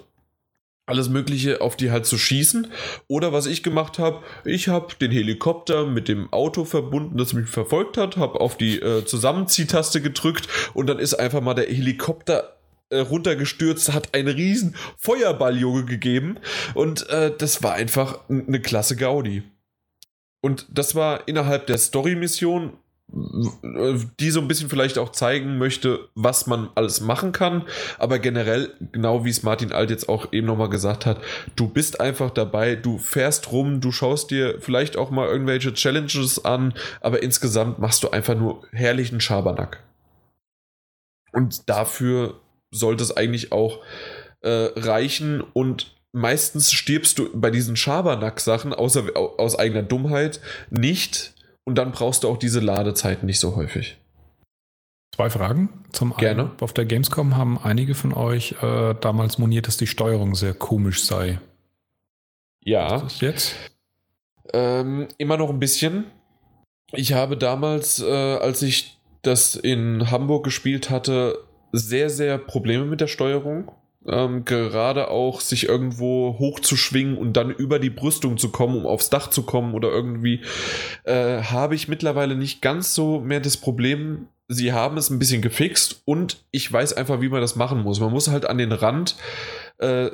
alles 0.85 1.09
Mögliche 1.09 1.61
auf 1.61 1.77
die 1.77 1.91
halt 1.91 2.05
zu 2.05 2.17
schießen. 2.17 2.67
Oder 3.07 3.31
was 3.31 3.45
ich 3.45 3.63
gemacht 3.63 3.99
habe, 3.99 4.21
ich 4.43 4.67
habe 4.67 4.93
den 4.99 5.11
Helikopter 5.11 5.85
mit 5.85 6.07
dem 6.07 6.31
Auto 6.33 6.65
verbunden, 6.65 7.17
das 7.17 7.33
mich 7.33 7.47
verfolgt 7.47 7.97
hat, 7.97 8.17
habe 8.17 8.41
auf 8.41 8.57
die 8.57 8.79
äh, 8.79 9.05
Zusammenziehtaste 9.05 10.01
gedrückt 10.01 10.47
und 10.73 10.87
dann 10.87 10.99
ist 10.99 11.13
einfach 11.13 11.41
mal 11.41 11.53
der 11.53 11.67
Helikopter 11.67 12.57
äh, 12.89 12.99
runtergestürzt, 12.99 13.93
hat 13.93 14.13
einen 14.13 14.27
riesen 14.27 14.75
Feuerball-Junge 14.97 15.85
gegeben 15.85 16.37
und 16.73 17.09
äh, 17.09 17.31
das 17.37 17.63
war 17.63 17.73
einfach 17.73 18.19
eine 18.29 18.61
klasse 18.61 18.97
Gaudi. 18.97 19.43
Und 20.41 20.67
das 20.69 20.93
war 20.93 21.25
innerhalb 21.29 21.67
der 21.67 21.77
Story-Mission, 21.77 22.73
die 23.07 24.31
so 24.31 24.41
ein 24.41 24.47
bisschen 24.47 24.69
vielleicht 24.69 24.97
auch 24.97 25.11
zeigen 25.11 25.57
möchte, 25.57 26.09
was 26.15 26.47
man 26.47 26.69
alles 26.73 27.01
machen 27.01 27.31
kann. 27.31 27.63
Aber 27.99 28.17
generell, 28.17 28.73
genau 28.91 29.23
wie 29.23 29.29
es 29.29 29.43
Martin 29.43 29.71
Alt 29.71 29.91
jetzt 29.91 30.09
auch 30.09 30.31
eben 30.31 30.47
nochmal 30.47 30.69
gesagt 30.69 31.05
hat, 31.05 31.19
du 31.55 31.67
bist 31.67 31.99
einfach 31.99 32.31
dabei, 32.31 32.75
du 32.75 32.97
fährst 32.97 33.51
rum, 33.51 33.81
du 33.81 33.91
schaust 33.91 34.31
dir 34.31 34.59
vielleicht 34.61 34.97
auch 34.97 35.11
mal 35.11 35.27
irgendwelche 35.27 35.73
Challenges 35.73 36.43
an, 36.43 36.73
aber 37.01 37.21
insgesamt 37.21 37.77
machst 37.77 38.03
du 38.03 38.09
einfach 38.09 38.35
nur 38.35 38.65
herrlichen 38.71 39.19
Schabernack. 39.21 39.83
Und 41.33 41.69
dafür 41.69 42.39
sollte 42.71 43.03
es 43.03 43.15
eigentlich 43.15 43.51
auch 43.51 43.79
äh, 44.41 44.69
reichen 44.75 45.41
und 45.41 45.95
meistens 46.13 46.71
stirbst 46.71 47.19
du 47.19 47.29
bei 47.33 47.49
diesen 47.49 47.75
Schabernack-Sachen 47.75 48.73
außer, 48.73 49.03
aus 49.15 49.57
eigener 49.57 49.83
Dummheit 49.83 50.39
nicht 50.69 51.33
und 51.65 51.75
dann 51.77 51.91
brauchst 51.91 52.23
du 52.23 52.29
auch 52.29 52.37
diese 52.37 52.59
Ladezeiten 52.59 53.25
nicht 53.25 53.39
so 53.39 53.55
häufig. 53.55 53.97
Zwei 55.15 55.29
Fragen. 55.29 55.69
Zum 55.91 56.11
einen, 56.13 56.19
Gerne. 56.19 56.51
auf 56.59 56.73
der 56.73 56.85
Gamescom 56.85 57.37
haben 57.37 57.59
einige 57.61 57.93
von 57.93 58.13
euch 58.13 58.55
äh, 58.63 58.95
damals 58.99 59.37
moniert, 59.37 59.67
dass 59.67 59.77
die 59.77 59.85
Steuerung 59.87 60.33
sehr 60.33 60.53
komisch 60.55 61.03
sei. 61.05 61.39
Ja, 62.63 62.95
Ist 62.95 63.03
das 63.03 63.21
jetzt? 63.21 63.55
ähm, 64.53 65.07
immer 65.17 65.37
noch 65.37 65.49
ein 65.49 65.59
bisschen. 65.59 66.05
Ich 66.91 67.13
habe 67.13 67.37
damals, 67.37 68.01
äh, 68.01 68.05
als 68.11 68.61
ich 68.61 68.99
das 69.21 69.55
in 69.55 70.09
Hamburg 70.11 70.43
gespielt 70.43 70.89
hatte, 70.89 71.37
sehr, 71.71 72.09
sehr 72.09 72.37
Probleme 72.37 72.85
mit 72.85 73.01
der 73.01 73.07
Steuerung. 73.07 73.71
Ähm, 74.05 74.43
gerade 74.43 75.09
auch 75.09 75.39
sich 75.39 75.69
irgendwo 75.69 76.37
hochzuschwingen 76.37 77.17
und 77.17 77.33
dann 77.33 77.51
über 77.51 77.79
die 77.79 77.89
Brüstung 77.89 78.37
zu 78.37 78.49
kommen, 78.49 78.77
um 78.77 78.85
aufs 78.85 79.09
Dach 79.09 79.29
zu 79.29 79.43
kommen 79.43 79.73
oder 79.73 79.89
irgendwie, 79.89 80.41
äh, 81.05 81.41
habe 81.43 81.75
ich 81.75 81.87
mittlerweile 81.87 82.35
nicht 82.35 82.61
ganz 82.61 82.93
so 82.93 83.21
mehr 83.21 83.39
das 83.39 83.55
Problem. 83.55 84.27
Sie 84.49 84.73
haben 84.73 84.97
es 84.97 85.09
ein 85.09 85.19
bisschen 85.19 85.41
gefixt 85.41 86.01
und 86.05 86.43
ich 86.51 86.71
weiß 86.71 86.93
einfach, 86.93 87.21
wie 87.21 87.29
man 87.29 87.41
das 87.41 87.55
machen 87.55 87.81
muss. 87.81 88.01
Man 88.01 88.11
muss 88.11 88.27
halt 88.27 88.45
an 88.45 88.57
den 88.57 88.73
Rand 88.73 89.15
äh, 89.77 90.09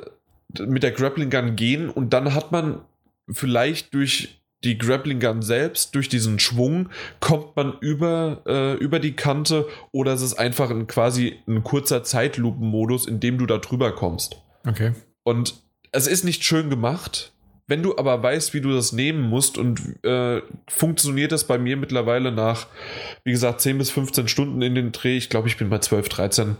mit 0.58 0.82
der 0.82 0.92
Grappling 0.92 1.30
Gun 1.30 1.56
gehen 1.56 1.90
und 1.90 2.12
dann 2.12 2.34
hat 2.34 2.52
man 2.52 2.82
vielleicht 3.28 3.92
durch 3.94 4.39
die 4.64 4.76
Grappling 4.76 5.20
Gun 5.20 5.42
selbst, 5.42 5.94
durch 5.94 6.08
diesen 6.08 6.38
Schwung, 6.38 6.90
kommt 7.20 7.56
man 7.56 7.78
über, 7.80 8.42
äh, 8.46 8.74
über 8.74 8.98
die 8.98 9.12
Kante 9.12 9.66
oder 9.92 10.12
es 10.12 10.22
ist 10.22 10.34
einfach 10.34 10.70
ein, 10.70 10.86
quasi 10.86 11.38
ein 11.46 11.64
kurzer 11.64 12.02
Zeitlupenmodus, 12.02 13.06
in 13.06 13.20
dem 13.20 13.38
du 13.38 13.46
da 13.46 13.58
drüber 13.58 13.92
kommst. 13.92 14.36
Okay. 14.66 14.92
Und 15.22 15.54
es 15.92 16.06
ist 16.06 16.24
nicht 16.24 16.44
schön 16.44 16.70
gemacht. 16.70 17.32
Wenn 17.66 17.82
du 17.84 17.96
aber 17.96 18.20
weißt, 18.20 18.52
wie 18.52 18.60
du 18.60 18.72
das 18.72 18.92
nehmen 18.92 19.22
musst 19.22 19.56
und 19.56 20.04
äh, 20.04 20.42
funktioniert 20.66 21.30
das 21.30 21.44
bei 21.44 21.56
mir 21.56 21.76
mittlerweile 21.76 22.32
nach, 22.32 22.66
wie 23.22 23.30
gesagt, 23.30 23.60
10 23.60 23.78
bis 23.78 23.90
15 23.90 24.26
Stunden 24.26 24.60
in 24.60 24.74
den 24.74 24.90
Dreh, 24.90 25.16
ich 25.16 25.30
glaube, 25.30 25.46
ich 25.46 25.56
bin 25.56 25.70
bei 25.70 25.78
12, 25.78 26.08
13, 26.08 26.56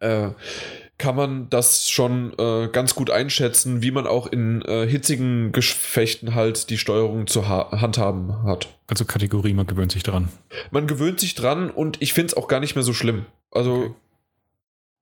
äh, 0.00 0.30
kann 0.98 1.16
man 1.16 1.50
das 1.50 1.90
schon 1.90 2.32
äh, 2.38 2.68
ganz 2.68 2.94
gut 2.94 3.10
einschätzen, 3.10 3.82
wie 3.82 3.90
man 3.90 4.06
auch 4.06 4.26
in 4.26 4.62
äh, 4.62 4.86
hitzigen 4.86 5.52
Gefechten 5.52 6.34
halt 6.34 6.70
die 6.70 6.78
Steuerung 6.78 7.26
zu 7.26 7.48
ha 7.48 7.70
handhaben 7.80 8.44
hat. 8.44 8.68
Also 8.86 9.04
Kategorie, 9.04 9.54
man 9.54 9.66
gewöhnt 9.66 9.92
sich 9.92 10.02
dran. 10.02 10.28
Man 10.70 10.86
gewöhnt 10.86 11.18
sich 11.18 11.34
dran 11.34 11.70
und 11.70 12.00
ich 12.00 12.12
finde 12.12 12.28
es 12.28 12.36
auch 12.36 12.48
gar 12.48 12.60
nicht 12.60 12.76
mehr 12.76 12.84
so 12.84 12.92
schlimm. 12.92 13.26
Also 13.50 13.94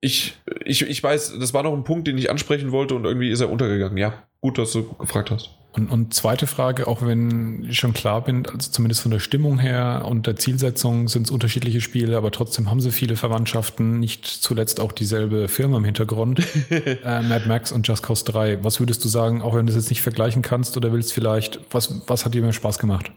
ich, 0.01 0.37
ich, 0.65 0.81
ich 0.81 1.01
weiß, 1.01 1.37
das 1.39 1.53
war 1.53 1.63
noch 1.63 1.73
ein 1.73 1.83
Punkt, 1.83 2.07
den 2.07 2.17
ich 2.17 2.29
ansprechen 2.29 2.71
wollte 2.71 2.95
und 2.95 3.05
irgendwie 3.05 3.29
ist 3.29 3.39
er 3.39 3.49
untergegangen. 3.49 3.97
Ja, 3.97 4.23
gut, 4.41 4.57
dass 4.57 4.71
du 4.71 4.93
gefragt 4.95 5.31
hast. 5.31 5.51
Und, 5.73 5.89
und 5.89 6.13
zweite 6.13 6.45
Frage, 6.45 6.87
auch 6.87 7.01
wenn 7.01 7.65
ich 7.67 7.79
schon 7.79 7.93
klar 7.93 8.23
bin, 8.23 8.45
also 8.45 8.69
zumindest 8.69 9.01
von 9.01 9.09
der 9.09 9.19
Stimmung 9.19 9.57
her 9.57 10.05
und 10.07 10.27
der 10.27 10.35
Zielsetzung 10.35 11.07
sind 11.07 11.25
es 11.25 11.31
unterschiedliche 11.31 11.81
Spiele, 11.81 12.15
aber 12.15 12.29
trotzdem 12.29 12.69
haben 12.69 12.79
sie 12.79 12.91
viele 12.91 13.15
Verwandtschaften, 13.15 13.99
nicht 13.99 14.27
zuletzt 14.27 14.79
auch 14.79 14.91
dieselbe 14.91 15.47
Firma 15.47 15.77
im 15.77 15.85
Hintergrund. 15.85 16.43
äh, 16.69 17.21
Mad 17.23 17.47
Max 17.47 17.71
und 17.71 17.87
Just 17.87 18.03
Cause 18.03 18.23
3. 18.25 18.63
Was 18.63 18.79
würdest 18.79 19.03
du 19.03 19.09
sagen, 19.09 19.41
auch 19.41 19.55
wenn 19.55 19.65
du 19.65 19.73
das 19.73 19.81
jetzt 19.81 19.89
nicht 19.89 20.03
vergleichen 20.03 20.43
kannst 20.43 20.77
oder 20.77 20.91
willst 20.91 21.11
vielleicht, 21.11 21.59
was, 21.71 22.03
was 22.07 22.23
hat 22.23 22.35
dir 22.35 22.43
mehr 22.43 22.53
Spaß 22.53 22.77
gemacht? 22.77 23.11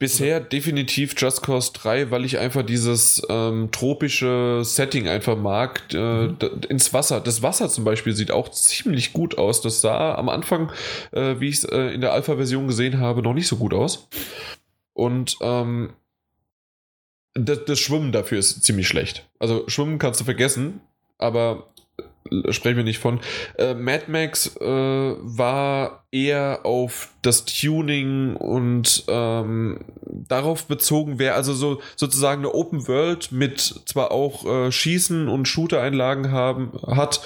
Bisher 0.00 0.38
definitiv 0.38 1.14
Just 1.18 1.42
Cause 1.42 1.72
3, 1.72 2.12
weil 2.12 2.24
ich 2.24 2.38
einfach 2.38 2.62
dieses 2.64 3.20
ähm, 3.28 3.70
tropische 3.72 4.60
Setting 4.62 5.08
einfach 5.08 5.36
mag. 5.36 5.82
Äh, 5.92 6.28
d- 6.28 6.50
ins 6.68 6.92
Wasser. 6.92 7.20
Das 7.20 7.42
Wasser 7.42 7.68
zum 7.68 7.82
Beispiel 7.84 8.12
sieht 8.14 8.30
auch 8.30 8.48
ziemlich 8.50 9.12
gut 9.12 9.38
aus. 9.38 9.60
Das 9.60 9.80
sah 9.80 10.14
am 10.14 10.28
Anfang, 10.28 10.70
äh, 11.10 11.40
wie 11.40 11.48
ich 11.48 11.56
es 11.56 11.64
äh, 11.64 11.92
in 11.94 12.00
der 12.00 12.12
Alpha-Version 12.12 12.68
gesehen 12.68 13.00
habe, 13.00 13.22
noch 13.22 13.34
nicht 13.34 13.48
so 13.48 13.56
gut 13.56 13.74
aus. 13.74 14.06
Und 14.92 15.36
ähm, 15.40 15.92
das, 17.34 17.64
das 17.66 17.80
Schwimmen 17.80 18.12
dafür 18.12 18.38
ist 18.38 18.62
ziemlich 18.62 18.86
schlecht. 18.86 19.28
Also 19.40 19.64
Schwimmen 19.68 19.98
kannst 19.98 20.20
du 20.20 20.24
vergessen, 20.24 20.80
aber 21.18 21.70
sprechen 22.50 22.76
wir 22.76 22.84
nicht 22.84 22.98
von. 22.98 23.20
Äh, 23.56 23.74
Mad 23.74 24.04
Max 24.08 24.56
äh, 24.56 24.64
war 24.64 26.04
eher 26.10 26.60
auf 26.64 27.08
das 27.22 27.44
Tuning 27.44 28.36
und 28.36 29.04
ähm, 29.08 29.80
darauf 30.06 30.66
bezogen, 30.66 31.18
wer 31.18 31.34
also 31.34 31.52
so 31.54 31.80
sozusagen 31.96 32.40
eine 32.40 32.54
Open 32.54 32.88
World 32.88 33.32
mit 33.32 33.60
zwar 33.60 34.10
auch 34.10 34.44
äh, 34.46 34.72
Schießen 34.72 35.28
und 35.28 35.46
Shooter-Einlagen 35.46 36.32
haben 36.32 36.72
hat 36.86 37.20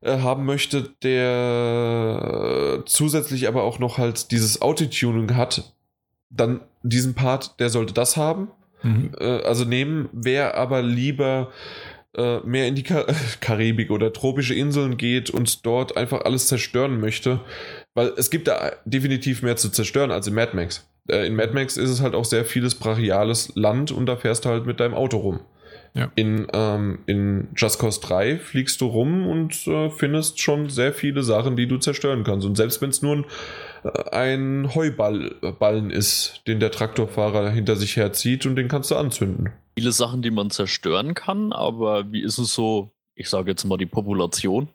äh, 0.00 0.18
haben 0.18 0.44
möchte, 0.46 0.90
der 1.02 2.80
äh, 2.80 2.84
zusätzlich 2.86 3.48
aber 3.48 3.62
auch 3.62 3.78
noch 3.78 3.98
halt 3.98 4.30
dieses 4.30 4.62
Autotuning 4.62 5.36
hat, 5.36 5.74
dann 6.30 6.60
diesen 6.82 7.14
Part, 7.14 7.60
der 7.60 7.70
sollte 7.70 7.92
das 7.92 8.16
haben 8.16 8.48
Mhm. 8.82 9.12
äh, 9.18 9.42
also 9.42 9.64
nehmen, 9.64 10.08
wer 10.12 10.56
aber 10.56 10.82
lieber 10.82 11.50
äh, 12.16 12.40
mehr 12.40 12.66
in 12.66 12.74
die 12.74 12.82
Kar 12.82 13.06
Karibik 13.40 13.90
oder 13.90 14.12
tropische 14.12 14.54
Inseln 14.54 14.96
geht 14.96 15.30
und 15.30 15.64
dort 15.64 15.96
einfach 15.96 16.22
alles 16.22 16.48
zerstören 16.48 17.00
möchte, 17.00 17.40
weil 17.94 18.12
es 18.16 18.30
gibt 18.30 18.48
da 18.48 18.72
definitiv 18.84 19.42
mehr 19.42 19.56
zu 19.56 19.70
zerstören 19.70 20.10
als 20.10 20.26
in 20.26 20.34
Mad 20.34 20.54
Max. 20.54 20.88
Äh, 21.08 21.26
in 21.26 21.36
Mad 21.36 21.52
Max 21.52 21.76
ist 21.76 21.90
es 21.90 22.00
halt 22.00 22.14
auch 22.14 22.24
sehr 22.24 22.44
vieles 22.44 22.74
brachiales 22.74 23.52
Land 23.54 23.92
und 23.92 24.06
da 24.06 24.16
fährst 24.16 24.44
du 24.44 24.48
halt 24.48 24.66
mit 24.66 24.80
deinem 24.80 24.94
Auto 24.94 25.18
rum. 25.18 25.40
Ja. 25.94 26.10
In, 26.14 26.46
ähm, 26.52 27.00
in 27.06 27.48
Just 27.56 27.80
Cause 27.80 28.00
3 28.00 28.38
fliegst 28.38 28.80
du 28.80 28.86
rum 28.86 29.26
und 29.26 29.66
äh, 29.66 29.90
findest 29.90 30.40
schon 30.40 30.68
sehr 30.68 30.92
viele 30.92 31.22
Sachen, 31.24 31.56
die 31.56 31.66
du 31.66 31.78
zerstören 31.78 32.22
kannst. 32.22 32.46
Und 32.46 32.56
selbst 32.56 32.80
wenn 32.80 32.90
es 32.90 33.02
nur 33.02 33.16
ein, 33.16 33.24
ein 34.12 34.74
Heuballen 34.74 35.90
ist, 35.90 36.42
den 36.46 36.60
der 36.60 36.70
Traktorfahrer 36.70 37.50
hinter 37.50 37.76
sich 37.76 37.96
herzieht 37.96 38.46
und 38.46 38.56
den 38.56 38.68
kannst 38.68 38.90
du 38.90 38.96
anzünden. 38.96 39.50
Viele 39.76 39.92
Sachen, 39.92 40.22
die 40.22 40.30
man 40.30 40.50
zerstören 40.50 41.14
kann, 41.14 41.52
aber 41.52 42.12
wie 42.12 42.22
ist 42.22 42.38
es 42.38 42.52
so, 42.52 42.90
ich 43.14 43.28
sage 43.28 43.50
jetzt 43.50 43.64
mal 43.64 43.78
die 43.78 43.86
Population? 43.86 44.68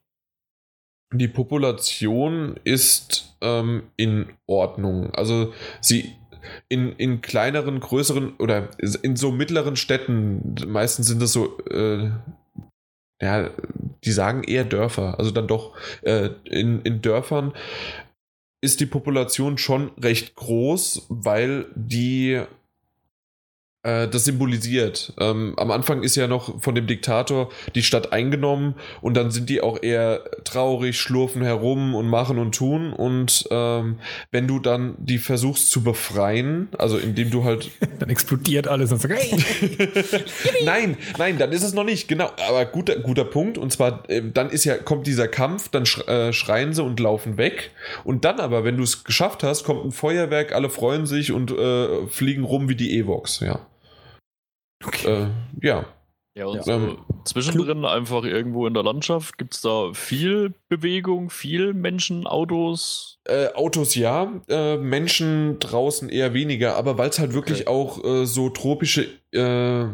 Die 1.14 1.28
Population 1.28 2.56
ist 2.64 3.36
ähm, 3.42 3.84
in 3.96 4.28
Ordnung. 4.48 5.14
Also 5.14 5.54
sie 5.80 6.14
in, 6.70 6.94
in 6.94 7.22
kleineren, 7.22 7.80
größeren 7.80 8.36
oder 8.38 8.70
in 9.02 9.16
so 9.16 9.32
mittleren 9.32 9.76
Städten, 9.76 10.56
meistens 10.68 11.08
sind 11.08 11.22
das 11.22 11.32
so, 11.32 11.58
äh, 11.70 12.10
ja, 13.22 13.50
die 14.04 14.12
sagen 14.12 14.44
eher 14.44 14.66
Dörfer, 14.66 15.18
also 15.18 15.32
dann 15.32 15.48
doch 15.48 15.76
äh, 16.02 16.30
in, 16.44 16.82
in 16.82 17.02
Dörfern 17.02 17.54
ist 18.66 18.80
die 18.80 18.88
Population 18.88 19.60
schon 19.60 19.92
recht 20.02 20.36
groß, 20.36 21.06
weil 21.10 21.68
die 21.76 22.42
das 23.86 24.26
symbolisiert. 24.26 25.14
Ähm, 25.20 25.54
am 25.58 25.72
Anfang 25.72 26.04
ist 26.04 26.16
ja 26.16 26.28
noch 26.28 26.62
von 26.62 26.76
dem 26.76 26.88
Diktator 26.88 27.50
die 27.76 27.84
Stadt 27.84 28.12
eingenommen 28.12 28.76
und 29.02 29.16
dann 29.16 29.32
sind 29.32 29.50
die 29.50 29.62
auch 29.62 29.82
eher 29.82 30.22
traurig, 30.44 31.00
schlurfen 31.00 31.44
herum 31.44 31.96
und 31.96 32.08
machen 32.08 32.40
und 32.40 32.56
tun. 32.56 32.94
Und 32.94 33.48
ähm, 33.52 34.00
wenn 34.32 34.48
du 34.48 34.60
dann 34.60 34.96
die 34.98 35.18
versuchst 35.18 35.70
zu 35.70 35.84
befreien, 35.84 36.70
also 36.78 36.98
indem 36.98 37.32
du 37.32 37.44
halt. 37.44 37.72
dann 38.00 38.10
explodiert 38.10 38.68
alles 38.68 38.92
und 38.92 39.02
so. 39.02 39.10
Hey. 39.10 39.32
nein, 40.66 40.98
nein, 41.18 41.38
dann 41.38 41.52
ist 41.52 41.64
es 41.64 41.74
noch 41.74 41.84
nicht. 41.84 42.08
Genau, 42.08 42.32
aber 42.48 42.66
guter, 42.66 42.98
guter 42.98 43.26
Punkt. 43.26 43.58
Und 43.58 43.72
zwar, 43.72 44.10
äh, 44.10 44.22
dann 44.34 44.50
ist 44.50 44.66
ja, 44.66 44.76
kommt 44.76 45.08
dieser 45.08 45.28
Kampf, 45.28 45.70
dann 45.70 45.86
sch 45.86 46.00
äh, 46.08 46.34
schreien 46.34 46.74
sie 46.74 46.84
und 46.84 47.00
laufen 47.00 47.38
weg. 47.38 47.72
Und 48.04 48.26
dann 48.26 48.40
aber, 48.40 48.64
wenn 48.64 48.78
du 48.78 48.84
es 48.84 49.04
geschafft 49.04 49.44
hast, 49.44 49.64
kommt 49.64 49.86
ein 49.86 49.92
Feuerwerk, 49.92 50.54
alle 50.54 50.70
freuen 50.70 51.06
sich 51.06 51.32
und 51.32 51.52
äh, 51.52 52.08
fliegen 52.08 52.44
rum 52.44 52.70
wie 52.70 52.76
die 52.76 52.98
Evox, 52.98 53.40
ja. 53.40 53.60
Okay. 54.86 55.24
Äh, 55.24 55.28
ja. 55.62 55.86
Ja, 56.38 56.48
und 56.48 56.56
ja. 56.58 56.64
So 56.64 56.72
ähm, 56.72 56.98
zwischendrin 57.24 57.86
einfach 57.86 58.26
irgendwo 58.26 58.68
in 58.68 58.74
der 58.74 58.84
Landschaft 58.84 59.38
gibt 59.38 59.54
es 59.54 59.62
da 59.62 59.94
viel 59.94 60.54
Bewegung, 60.68 61.30
viel 61.30 61.74
Menschen, 61.74 62.28
Autos? 62.28 63.20
Äh, 63.24 63.54
Autos 63.54 63.96
ja, 63.96 64.34
äh, 64.50 64.76
Menschen 64.76 65.60
draußen 65.60 66.10
eher 66.10 66.34
weniger, 66.34 66.76
aber 66.76 66.98
weil 66.98 67.10
es 67.10 67.20
halt 67.20 67.34
wirklich 67.34 67.68
okay. 67.68 67.70
auch 67.70 68.04
äh, 68.04 68.26
so 68.26 68.50
tropische 68.50 69.08
äh, 69.32 69.86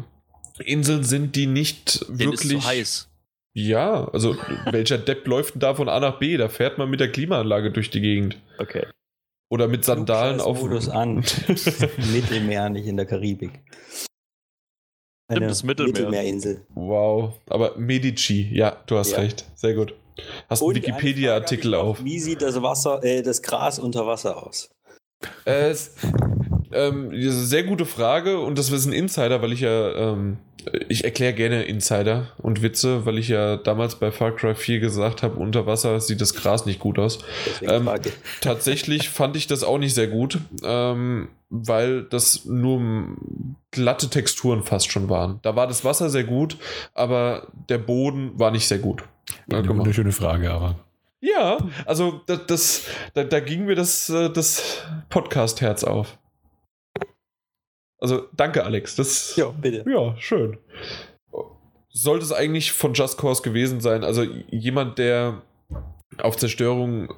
Inseln 0.63 1.03
sind, 1.03 1.35
die 1.35 1.45
nicht 1.45 2.09
Den 2.09 2.19
wirklich. 2.19 2.53
Ist 2.53 2.61
zu 2.63 2.67
heiß. 2.67 3.07
Ja, 3.53 4.05
also 4.05 4.35
welcher 4.71 4.97
Depp 4.97 5.27
läuft 5.27 5.55
denn 5.55 5.59
da 5.59 5.75
von 5.75 5.89
A 5.89 5.99
nach 5.99 6.17
B? 6.17 6.37
Da 6.37 6.49
fährt 6.49 6.79
man 6.79 6.89
mit 6.89 6.99
der 6.99 7.11
Klimaanlage 7.11 7.71
durch 7.71 7.91
die 7.91 8.01
Gegend. 8.01 8.37
Okay. 8.57 8.87
Oder 9.49 9.67
mit 9.67 9.85
Sandalen 9.85 10.39
auf. 10.39 10.61
Modus 10.61 10.89
an. 10.89 11.17
Mittelmeer, 12.13 12.69
nicht 12.69 12.87
in 12.87 12.95
der 12.97 13.05
Karibik. 13.05 13.51
Eine 15.37 15.47
das 15.47 15.63
Mittelmeer. 15.63 15.93
Mittelmeerinsel. 15.93 16.61
Wow, 16.75 17.33
aber 17.49 17.77
Medici, 17.77 18.49
ja, 18.51 18.77
du 18.85 18.97
hast 18.97 19.11
ja. 19.11 19.19
recht. 19.19 19.45
Sehr 19.55 19.73
gut. 19.73 19.93
Hast 20.49 20.61
einen 20.61 20.75
Wikipedia-Artikel 20.75 21.73
auf. 21.73 22.03
Wie 22.03 22.19
sieht 22.19 22.41
das 22.41 22.61
Wasser, 22.61 23.03
äh, 23.03 23.21
das 23.21 23.41
Gras 23.41 23.79
unter 23.79 24.05
Wasser 24.05 24.45
aus? 24.45 24.69
Äh, 25.45 25.73
ähm, 26.73 27.11
sehr 27.13 27.63
gute 27.63 27.85
Frage 27.85 28.39
und 28.39 28.57
das 28.57 28.71
ist 28.71 28.85
ein 28.85 28.93
Insider, 28.93 29.41
weil 29.41 29.53
ich 29.53 29.61
ja, 29.61 30.13
ähm, 30.13 30.37
ich 30.89 31.03
erkläre 31.03 31.33
gerne 31.33 31.63
Insider 31.63 32.31
und 32.37 32.61
Witze, 32.61 33.05
weil 33.05 33.17
ich 33.17 33.27
ja 33.27 33.57
damals 33.57 33.95
bei 33.95 34.11
Far 34.11 34.35
Cry 34.35 34.55
4 34.55 34.79
gesagt 34.79 35.23
habe, 35.23 35.37
unter 35.39 35.65
Wasser 35.65 35.99
sieht 35.99 36.21
das 36.21 36.33
Gras 36.33 36.65
nicht 36.65 36.79
gut 36.79 36.99
aus. 36.99 37.19
Ähm, 37.61 37.89
tatsächlich 38.41 39.09
fand 39.09 39.35
ich 39.35 39.47
das 39.47 39.63
auch 39.63 39.77
nicht 39.77 39.93
sehr 39.93 40.07
gut, 40.07 40.39
ähm, 40.63 41.29
weil 41.51 42.03
das 42.03 42.45
nur 42.45 43.17
glatte 43.71 44.09
Texturen 44.09 44.63
fast 44.63 44.89
schon 44.89 45.09
waren. 45.09 45.39
Da 45.43 45.55
war 45.55 45.67
das 45.67 45.83
Wasser 45.83 46.09
sehr 46.09 46.23
gut, 46.23 46.57
aber 46.93 47.47
der 47.69 47.77
Boden 47.77 48.39
war 48.39 48.51
nicht 48.51 48.67
sehr 48.67 48.79
gut. 48.79 49.03
Ja, 49.47 49.59
eine 49.59 49.67
wunderschöne 49.67 50.13
Frage, 50.13 50.49
aber. 50.49 50.79
Ja, 51.19 51.57
also 51.85 52.21
das, 52.25 52.45
das 52.47 52.87
da, 53.13 53.25
da, 53.25 53.41
ging 53.41 53.65
mir 53.65 53.75
das, 53.75 54.09
äh, 54.09 54.29
das 54.29 54.81
Podcast-Herz 55.09 55.83
auf. 55.83 56.17
Also 57.99 58.27
danke, 58.35 58.63
Alex. 58.63 58.95
Das, 58.95 59.35
ja, 59.35 59.49
bitte. 59.49 59.85
Ja, 59.87 60.15
schön. 60.17 60.57
Sollte 61.89 62.25
es 62.25 62.31
eigentlich 62.31 62.71
von 62.71 62.93
Just 62.93 63.19
Cause 63.19 63.43
gewesen 63.43 63.81
sein? 63.81 64.03
Also 64.03 64.23
jemand, 64.49 64.97
der 64.97 65.41
auf 66.17 66.37
Zerstörung 66.37 67.13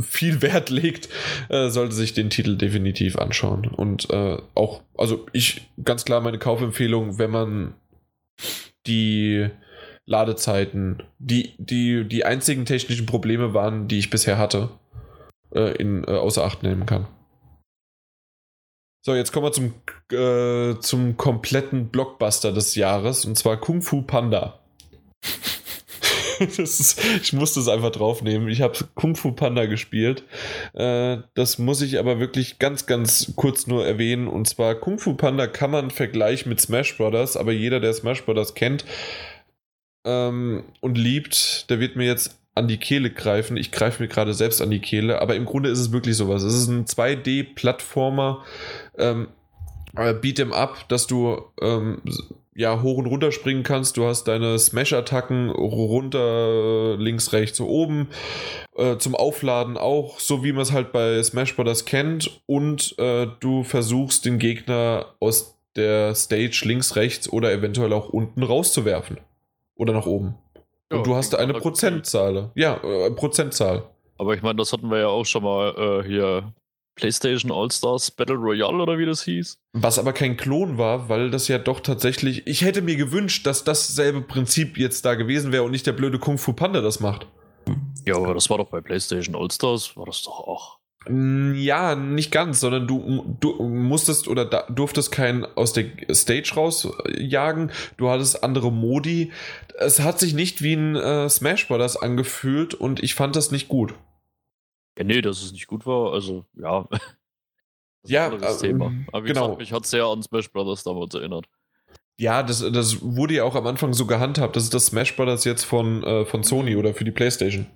viel 0.00 0.42
Wert 0.42 0.70
legt, 0.70 1.08
äh, 1.48 1.68
sollte 1.68 1.94
sich 1.94 2.14
den 2.14 2.30
Titel 2.30 2.56
definitiv 2.56 3.16
anschauen. 3.16 3.66
Und 3.66 4.10
äh, 4.10 4.38
auch, 4.54 4.82
also 4.96 5.26
ich, 5.32 5.68
ganz 5.82 6.04
klar 6.04 6.20
meine 6.20 6.38
Kaufempfehlung, 6.38 7.18
wenn 7.18 7.30
man 7.30 7.74
die 8.86 9.48
Ladezeiten, 10.06 11.02
die, 11.18 11.54
die, 11.58 12.06
die 12.06 12.24
einzigen 12.24 12.64
technischen 12.64 13.06
Probleme 13.06 13.54
waren, 13.54 13.88
die 13.88 13.98
ich 13.98 14.10
bisher 14.10 14.38
hatte, 14.38 14.70
äh, 15.54 15.76
in, 15.76 16.04
äh, 16.04 16.12
außer 16.12 16.44
Acht 16.44 16.62
nehmen 16.62 16.86
kann. 16.86 17.06
So, 19.04 19.14
jetzt 19.14 19.32
kommen 19.32 19.46
wir 19.46 19.52
zum, 19.52 19.74
äh, 20.12 20.80
zum 20.80 21.16
kompletten 21.16 21.88
Blockbuster 21.90 22.52
des 22.52 22.74
Jahres 22.74 23.24
und 23.24 23.36
zwar 23.36 23.56
Kung 23.56 23.82
Fu 23.82 24.02
Panda. 24.02 24.60
ist, 26.58 27.00
ich 27.22 27.32
muss 27.32 27.54
das 27.54 27.68
einfach 27.68 27.90
draufnehmen. 27.90 28.48
Ich 28.48 28.60
habe 28.60 28.76
Kung 28.94 29.16
Fu 29.16 29.32
Panda 29.32 29.66
gespielt. 29.66 30.24
Äh, 30.74 31.18
das 31.34 31.58
muss 31.58 31.82
ich 31.82 31.98
aber 31.98 32.18
wirklich 32.18 32.58
ganz, 32.58 32.86
ganz 32.86 33.32
kurz 33.36 33.66
nur 33.66 33.86
erwähnen. 33.86 34.28
Und 34.28 34.48
zwar 34.48 34.74
Kung 34.74 34.98
Fu 34.98 35.14
Panda 35.14 35.46
kann 35.46 35.70
man 35.70 35.90
vergleichen 35.90 36.48
mit 36.48 36.60
Smash 36.60 36.96
Brothers, 36.96 37.36
aber 37.36 37.52
jeder, 37.52 37.80
der 37.80 37.92
Smash 37.92 38.24
Brothers 38.24 38.54
kennt 38.54 38.84
ähm, 40.06 40.64
und 40.80 40.96
liebt, 40.96 41.68
der 41.68 41.80
wird 41.80 41.96
mir 41.96 42.06
jetzt 42.06 42.38
an 42.54 42.68
die 42.68 42.78
Kehle 42.78 43.10
greifen. 43.10 43.58
Ich 43.58 43.70
greife 43.70 44.02
mir 44.02 44.08
gerade 44.08 44.32
selbst 44.32 44.62
an 44.62 44.70
die 44.70 44.80
Kehle, 44.80 45.20
aber 45.20 45.34
im 45.34 45.44
Grunde 45.44 45.68
ist 45.68 45.78
es 45.78 45.92
wirklich 45.92 46.16
sowas. 46.16 46.42
Es 46.42 46.54
ist 46.54 46.68
ein 46.68 46.86
2D-Plattformer, 46.86 48.44
ähm, 48.96 49.28
äh, 49.94 50.14
Beat'em 50.14 50.52
Up, 50.52 50.88
dass 50.88 51.06
du 51.06 51.42
ähm, 51.60 52.00
ja 52.56 52.82
hoch 52.82 52.98
und 52.98 53.06
runter 53.06 53.32
springen 53.32 53.62
kannst. 53.62 53.96
Du 53.96 54.04
hast 54.04 54.24
deine 54.24 54.58
Smash-Attacken 54.58 55.50
runter, 55.50 56.96
links, 56.98 57.32
rechts, 57.32 57.60
oben. 57.60 58.08
Äh, 58.76 58.96
zum 58.98 59.14
Aufladen 59.14 59.76
auch, 59.76 60.18
so 60.18 60.42
wie 60.42 60.52
man 60.52 60.62
es 60.62 60.72
halt 60.72 60.92
bei 60.92 61.22
Smash 61.22 61.54
Bros. 61.54 61.84
kennt. 61.84 62.42
Und 62.46 62.98
äh, 62.98 63.26
du 63.40 63.62
versuchst 63.62 64.24
den 64.24 64.38
Gegner 64.38 65.14
aus 65.20 65.58
der 65.76 66.14
Stage 66.14 66.62
links, 66.64 66.96
rechts 66.96 67.30
oder 67.30 67.52
eventuell 67.52 67.92
auch 67.92 68.08
unten 68.08 68.42
rauszuwerfen. 68.42 69.18
Oder 69.76 69.92
nach 69.92 70.06
oben. 70.06 70.36
Ja, 70.90 70.98
und 70.98 71.06
du 71.06 71.14
hast 71.14 71.34
eine 71.34 71.54
Prozentzahl. 71.54 72.50
Ja, 72.54 72.76
äh, 72.82 73.10
Prozentzahl. 73.10 73.84
Aber 74.18 74.34
ich 74.34 74.42
meine, 74.42 74.56
das 74.56 74.72
hatten 74.72 74.90
wir 74.90 74.98
ja 74.98 75.08
auch 75.08 75.26
schon 75.26 75.42
mal 75.42 75.74
äh, 75.76 76.08
hier. 76.08 76.52
PlayStation 76.96 77.52
All-Stars 77.52 78.10
Battle 78.10 78.36
Royale 78.36 78.82
oder 78.82 78.98
wie 78.98 79.06
das 79.06 79.22
hieß. 79.22 79.58
Was 79.74 79.98
aber 79.98 80.12
kein 80.12 80.36
Klon 80.36 80.78
war, 80.78 81.08
weil 81.08 81.30
das 81.30 81.46
ja 81.46 81.58
doch 81.58 81.80
tatsächlich. 81.80 82.46
Ich 82.46 82.62
hätte 82.62 82.82
mir 82.82 82.96
gewünscht, 82.96 83.46
dass 83.46 83.64
dasselbe 83.64 84.22
Prinzip 84.22 84.78
jetzt 84.78 85.04
da 85.04 85.14
gewesen 85.14 85.52
wäre 85.52 85.62
und 85.62 85.70
nicht 85.70 85.86
der 85.86 85.92
blöde 85.92 86.18
Kung 86.18 86.38
Fu 86.38 86.52
Panda 86.52 86.80
das 86.80 87.00
macht. 87.00 87.26
Ja, 88.06 88.16
aber 88.16 88.34
das 88.34 88.48
war 88.50 88.58
doch 88.58 88.68
bei 88.68 88.80
PlayStation 88.80 89.36
All-Stars, 89.36 89.96
war 89.96 90.06
das 90.06 90.22
doch 90.22 90.40
auch. 90.40 90.78
Mm, 91.08 91.54
ja, 91.54 91.94
nicht 91.94 92.32
ganz, 92.32 92.60
sondern 92.60 92.86
du, 92.86 93.36
du 93.40 93.62
musstest 93.62 94.28
oder 94.28 94.44
da, 94.44 94.62
durftest 94.70 95.12
keinen 95.12 95.44
aus 95.44 95.72
der 95.72 95.86
Stage 96.12 96.52
rausjagen. 96.56 97.70
Du 97.96 98.08
hattest 98.08 98.42
andere 98.42 98.72
Modi. 98.72 99.32
Es 99.78 100.00
hat 100.00 100.18
sich 100.18 100.34
nicht 100.34 100.62
wie 100.62 100.74
ein 100.74 100.96
äh, 100.96 101.28
Smash 101.28 101.68
Bros. 101.68 101.96
angefühlt 101.96 102.74
und 102.74 103.02
ich 103.02 103.14
fand 103.14 103.36
das 103.36 103.50
nicht 103.50 103.68
gut. 103.68 103.94
Ja, 104.98 105.04
nee, 105.04 105.20
dass 105.20 105.42
es 105.42 105.52
nicht 105.52 105.66
gut 105.66 105.86
war, 105.86 106.12
also 106.12 106.44
ja. 106.54 106.88
Das 108.02 108.12
ja, 108.12 108.30
das 108.30 108.62
äh, 108.62 108.68
Thema. 108.68 108.92
Aber 109.10 109.24
wie 109.24 109.28
genau. 109.28 109.46
gesagt, 109.46 109.58
mich 109.58 109.72
hat 109.72 109.84
sehr 109.84 110.04
an 110.04 110.22
Smash 110.22 110.52
Brothers 110.52 110.84
damals 110.84 111.12
erinnert. 111.16 111.48
Ja, 112.20 112.44
das, 112.44 112.60
das 112.60 113.02
wurde 113.02 113.34
ja 113.34 113.42
auch 113.42 113.56
am 113.56 113.66
Anfang 113.66 113.94
so 113.94 114.06
gehandhabt. 114.06 114.54
Das 114.54 114.62
ist 114.62 114.72
das 114.72 114.86
Smash 114.86 115.16
Brothers 115.16 115.42
jetzt 115.42 115.64
von, 115.64 116.04
äh, 116.04 116.24
von 116.24 116.44
Sony 116.44 116.76
oder 116.76 116.94
für 116.94 117.02
die 117.02 117.10
PlayStation. 117.10 117.66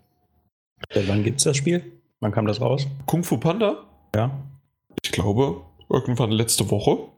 Seit 0.92 1.09
wann 1.09 1.24
gibt 1.24 1.38
es 1.38 1.44
das 1.44 1.56
Spiel? 1.56 2.01
Wann 2.20 2.30
kam 2.30 2.47
das 2.47 2.60
raus? 2.60 2.86
Kung 3.06 3.24
Fu 3.24 3.38
Panda? 3.38 3.84
Ja. 4.14 4.30
Ich 5.02 5.10
glaube, 5.10 5.62
irgendwann 5.88 6.30
letzte 6.30 6.70
Woche. 6.70 7.09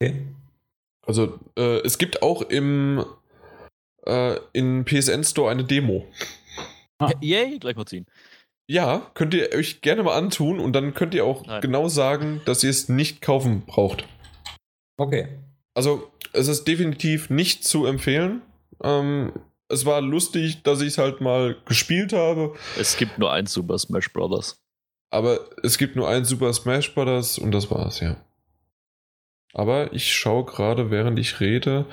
Okay. 0.00 0.26
Also, 1.02 1.40
äh, 1.58 1.80
es 1.80 1.98
gibt 1.98 2.22
auch 2.22 2.42
im 2.42 3.04
äh, 4.06 4.38
in 4.52 4.84
PSN 4.84 5.24
Store 5.24 5.50
eine 5.50 5.64
Demo. 5.64 6.06
Ah. 6.98 7.10
Yay, 7.20 7.58
gleich 7.58 7.76
mal 7.76 7.86
ziehen. 7.86 8.06
Ja, 8.66 9.10
könnt 9.14 9.34
ihr 9.34 9.52
euch 9.52 9.82
gerne 9.82 10.02
mal 10.02 10.16
antun 10.16 10.58
und 10.58 10.72
dann 10.72 10.94
könnt 10.94 11.14
ihr 11.14 11.24
auch 11.24 11.44
Nein. 11.46 11.60
genau 11.60 11.88
sagen, 11.88 12.40
dass 12.46 12.64
ihr 12.64 12.70
es 12.70 12.88
nicht 12.88 13.20
kaufen 13.20 13.62
braucht. 13.66 14.06
Okay. 14.96 15.28
Also, 15.74 16.10
es 16.32 16.48
ist 16.48 16.66
definitiv 16.66 17.30
nicht 17.30 17.64
zu 17.64 17.84
empfehlen. 17.84 18.42
Ähm, 18.82 19.32
es 19.68 19.84
war 19.84 20.00
lustig, 20.00 20.62
dass 20.62 20.80
ich 20.80 20.88
es 20.88 20.98
halt 20.98 21.20
mal 21.20 21.56
gespielt 21.66 22.12
habe. 22.12 22.54
Es 22.78 22.96
gibt 22.96 23.18
nur 23.18 23.32
ein 23.32 23.46
Super 23.46 23.78
Smash 23.78 24.12
Bros. 24.12 24.56
Aber 25.10 25.40
es 25.62 25.78
gibt 25.78 25.96
nur 25.96 26.08
ein 26.08 26.24
Super 26.24 26.52
Smash 26.52 26.94
Bros. 26.94 27.38
und 27.38 27.52
das 27.52 27.70
war's, 27.70 28.00
ja. 28.00 28.16
Aber 29.52 29.92
ich 29.92 30.12
schaue 30.12 30.44
gerade, 30.44 30.90
während 30.90 31.18
ich 31.18 31.38
rede. 31.40 31.86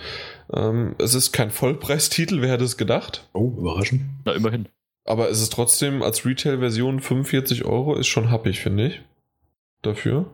Ähm, 0.52 0.95
es 0.98 1.14
ist 1.14 1.31
kein 1.31 1.52
Vollpreistitel, 1.52 2.41
wer 2.41 2.52
hätte 2.52 2.64
es 2.64 2.77
gedacht? 2.77 3.30
Oh, 3.34 3.53
überraschend. 3.57 4.02
Na, 4.26 4.34
immerhin. 4.34 4.68
Aber 5.05 5.29
es 5.29 5.41
ist 5.41 5.53
trotzdem 5.53 6.03
als 6.03 6.25
Retail-Version 6.25 6.99
45 6.99 7.65
Euro, 7.65 7.95
ist 7.95 8.07
schon 8.07 8.29
happig, 8.29 8.59
finde 8.59 8.87
ich. 8.87 9.01
Dafür. 9.81 10.33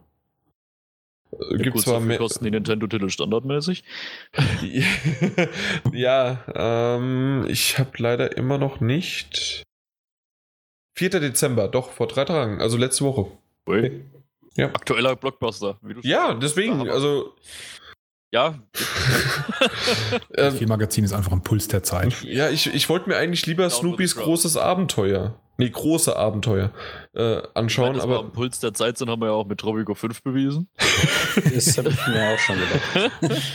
Äh, 1.32 1.58
Gibt 1.58 1.80
zwar 1.80 2.00
mehr. 2.00 2.18
Kosten 2.18 2.46
die 2.46 2.52
Nintendo-Titel 2.52 3.10
standardmäßig. 3.10 3.84
ja, 5.94 6.44
ähm, 6.54 7.46
ich 7.48 7.80
habe 7.80 7.92
leider 7.98 8.36
immer 8.38 8.58
noch 8.58 8.80
nicht. 8.80 9.64
4. 10.96 11.10
Dezember, 11.12 11.68
doch, 11.68 11.92
vor 11.92 12.08
drei 12.08 12.26
Tagen, 12.26 12.60
also 12.60 12.78
letzte 12.78 13.06
Woche. 13.06 13.32
Ui. 13.70 14.04
Ja. 14.56 14.68
Aktueller 14.68 15.16
Blockbuster. 15.16 15.80
ja, 16.02 16.34
deswegen, 16.34 16.90
also. 16.90 17.36
Ja. 18.32 18.60
das 20.32 20.60
Magazin 20.62 21.04
ist 21.04 21.14
einfach 21.14 21.32
ein 21.32 21.44
Puls 21.44 21.68
der 21.68 21.84
Zeit. 21.84 22.24
Ja, 22.24 22.50
ich, 22.50 22.74
ich 22.74 22.90
wollte 22.90 23.10
mir 23.10 23.16
eigentlich 23.16 23.46
lieber 23.46 23.70
Snoopys 23.70 24.16
großes 24.18 24.58
Abenteuer, 24.58 25.40
nee, 25.58 25.70
große 25.70 26.16
Abenteuer 26.16 26.72
äh, 27.14 27.42
anschauen. 27.54 27.94
Meine, 27.94 28.04
aber 28.04 28.20
am 28.20 28.34
Puls 28.34 28.60
der 28.60 28.74
Zeit 28.74 28.98
sind, 28.98 29.10
haben 29.10 29.22
wir 29.22 29.28
ja 29.28 29.34
auch 29.34 29.48
mit 29.48 29.60
Tropico 29.60 29.96
5 29.96 30.24
bewiesen. 30.24 30.68
das 31.54 31.78
habe 31.78 31.90
ich 31.90 32.08
mir 32.08 32.34
auch 32.34 32.40
schon 32.40 32.58
gedacht. 32.58 33.42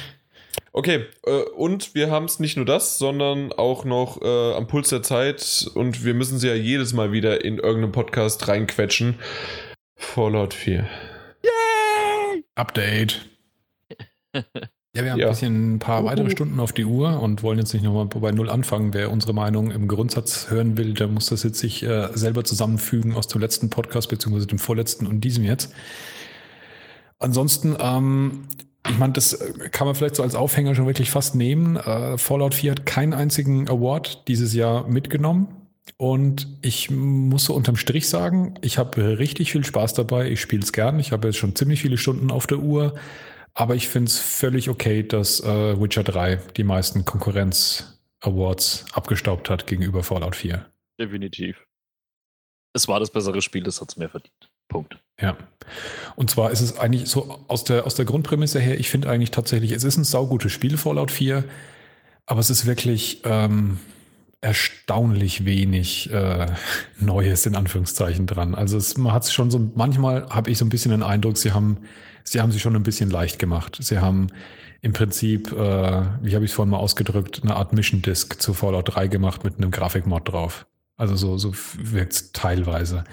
Okay, 0.75 1.05
äh, 1.27 1.43
und 1.57 1.95
wir 1.95 2.11
haben 2.11 2.25
es 2.25 2.41
nicht 2.41 2.57
nur 2.57 2.65
das, 2.65 2.97
sondern 2.97 3.53
auch 3.53 3.85
noch 3.85 4.23
äh, 4.23 4.55
am 4.55 4.67
Puls 4.67 4.89
der 4.89 5.03
Zeit 5.03 5.71
und 5.75 6.03
wir 6.03 6.15
müssen 6.15 6.39
sie 6.39 6.49
ja 6.49 6.55
jedes 6.55 6.95
Mal 6.95 7.13
wieder 7.13 7.45
in 7.45 7.59
irgendeinem 7.59 7.93
Podcast 7.93 8.49
reinquetschen. 8.49 9.19
Fallout 9.97 10.55
4. 10.55 10.89
Yay! 11.43 12.45
Update. 12.55 13.32
Ja, 14.95 15.05
wir 15.05 15.13
haben 15.13 15.21
ja. 15.21 15.27
ein 15.27 15.33
bisschen 15.33 15.75
ein 15.75 15.79
paar 15.79 16.05
weitere 16.05 16.29
Stunden 16.29 16.61
auf 16.61 16.75
die 16.75 16.85
Uhr 16.85 17.19
und 17.19 17.43
wollen 17.43 17.59
jetzt 17.59 17.73
nicht 17.73 17.83
nochmal 17.83 18.05
bei 18.05 18.31
Null 18.31 18.51
anfangen. 18.51 18.93
Wer 18.93 19.11
unsere 19.11 19.33
Meinung 19.33 19.71
im 19.71 19.89
Grundsatz 19.89 20.51
hören 20.51 20.77
will, 20.77 20.93
der 20.93 21.09
muss 21.09 21.27
das 21.27 21.43
jetzt 21.45 21.61
sich 21.61 21.83
äh, 21.83 22.09
selber 22.13 22.45
zusammenfügen 22.45 23.15
aus 23.15 23.27
dem 23.27 23.41
letzten 23.41 23.71
Podcast, 23.71 24.11
beziehungsweise 24.11 24.47
dem 24.47 24.59
vorletzten 24.59 25.07
und 25.07 25.23
diesem 25.23 25.45
jetzt. 25.45 25.73
Ansonsten, 27.19 27.75
ähm, 27.81 28.49
ich 28.87 28.99
meine, 28.99 29.15
das 29.15 29.39
kann 29.71 29.87
man 29.87 29.95
vielleicht 29.95 30.17
so 30.17 30.23
als 30.23 30.35
Aufhänger 30.35 30.75
schon 30.75 30.87
wirklich 30.87 31.11
fast 31.11 31.37
nehmen. 31.37 31.77
Äh, 31.77 32.19
Fallout 32.19 32.55
4 32.55 32.73
hat 32.73 32.85
keinen 32.85 33.15
einzigen 33.15 33.71
Award 33.71 34.29
dieses 34.29 34.53
Jahr 34.53 34.87
mitgenommen. 34.89 35.49
Und 35.97 36.49
ich 36.61 36.91
muss 36.91 37.47
so 37.47 37.55
unterm 37.55 37.77
Strich 37.77 38.09
sagen, 38.11 38.57
ich 38.61 38.77
habe 38.77 39.19
richtig 39.19 39.53
viel 39.53 39.65
Spaß 39.65 39.95
dabei. 39.95 40.31
Ich 40.31 40.41
spiele 40.41 40.63
es 40.63 40.75
gern. 40.75 40.99
Ich 40.99 41.13
habe 41.13 41.29
jetzt 41.29 41.39
schon 41.39 41.57
ziemlich 41.57 41.81
viele 41.81 41.97
Stunden 41.97 42.31
auf 42.31 42.47
der 42.47 42.59
Uhr. 42.59 42.95
Aber 43.55 43.75
ich 43.75 43.89
finde 43.89 44.09
es 44.09 44.19
völlig 44.19 44.69
okay, 44.71 45.03
dass 45.03 45.41
äh, 45.41 45.81
Witcher 45.81 46.05
3 46.05 46.37
die 46.57 46.65
meisten 46.65 47.05
Konkurrenz-Awards 47.05 48.87
abgestaubt 48.93 49.51
hat 49.51 49.67
gegenüber 49.67 50.03
Fallout 50.03 50.37
4. 50.37 50.65
Definitiv. 50.99 51.67
Es 52.75 52.89
war 52.89 53.01
das 53.01 53.11
bessere 53.11 53.43
Spiel, 53.43 53.63
das 53.63 53.81
hat 53.81 53.91
es 53.91 53.97
mehr 53.97 54.09
verdient. 54.09 54.51
Punkt. 54.69 54.97
Ja. 55.21 55.37
Und 56.17 56.31
zwar 56.31 56.51
ist 56.51 56.63
es 56.63 56.79
eigentlich 56.79 57.09
so 57.09 57.39
aus 57.49 57.65
der, 57.65 57.85
aus 57.87 57.95
der 57.95 58.07
Grundprämisse 58.07 58.59
her, 58.59 58.81
ich 58.81 58.89
finde 58.89 59.11
eigentlich 59.11 59.31
tatsächlich, 59.31 59.73
es 59.73 59.85
ist 59.85 59.99
ein 59.99 60.05
saugutes 60.05 60.53
Spiel, 60.53 60.79
Fallout 60.79 61.11
4, 61.11 61.45
aber 62.25 62.41
es 62.41 62.49
ist 62.49 62.65
wirklich 62.65 63.21
ähm, 63.25 63.79
erstaunlich 64.41 65.45
wenig 65.45 66.11
äh, 66.11 66.47
Neues 66.99 67.45
in 67.45 67.55
Anführungszeichen 67.55 68.27
dran. 68.27 68.55
Also 68.55 68.79
es, 68.79 68.97
man 68.97 69.13
hat 69.13 69.25
es 69.25 69.33
schon 69.33 69.51
so, 69.51 69.71
manchmal 69.75 70.29
habe 70.31 70.51
ich 70.51 70.57
so 70.57 70.65
ein 70.65 70.71
bisschen 70.71 70.91
den 70.91 71.03
Eindruck, 71.03 71.37
sie 71.37 71.53
haben 71.53 71.79
sie 72.25 72.41
haben 72.41 72.53
sich 72.53 72.63
schon 72.63 72.77
ein 72.77 72.83
bisschen 72.83 73.11
leicht 73.11 73.39
gemacht. 73.39 73.79
Sie 73.81 73.99
haben 73.99 74.29
im 74.81 74.93
Prinzip, 74.93 75.53
äh, 75.53 75.57
wie 75.57 76.35
habe 76.35 76.45
ich 76.45 76.51
es 76.51 76.53
vorhin 76.53 76.71
mal 76.71 76.79
ausgedrückt, 76.79 77.41
eine 77.43 77.57
Art 77.57 77.73
Mission 77.73 78.03
Disk 78.03 78.41
zu 78.41 78.53
Fallout 78.53 78.95
3 78.95 79.07
gemacht 79.07 79.45
mit 79.45 79.57
einem 79.59 79.71
Grafikmod 79.71 80.29
drauf. 80.29 80.67
Also 80.97 81.17
so, 81.17 81.39
so 81.39 81.53
wirkt 81.79 82.13
es 82.13 82.33
teilweise. 82.33 83.05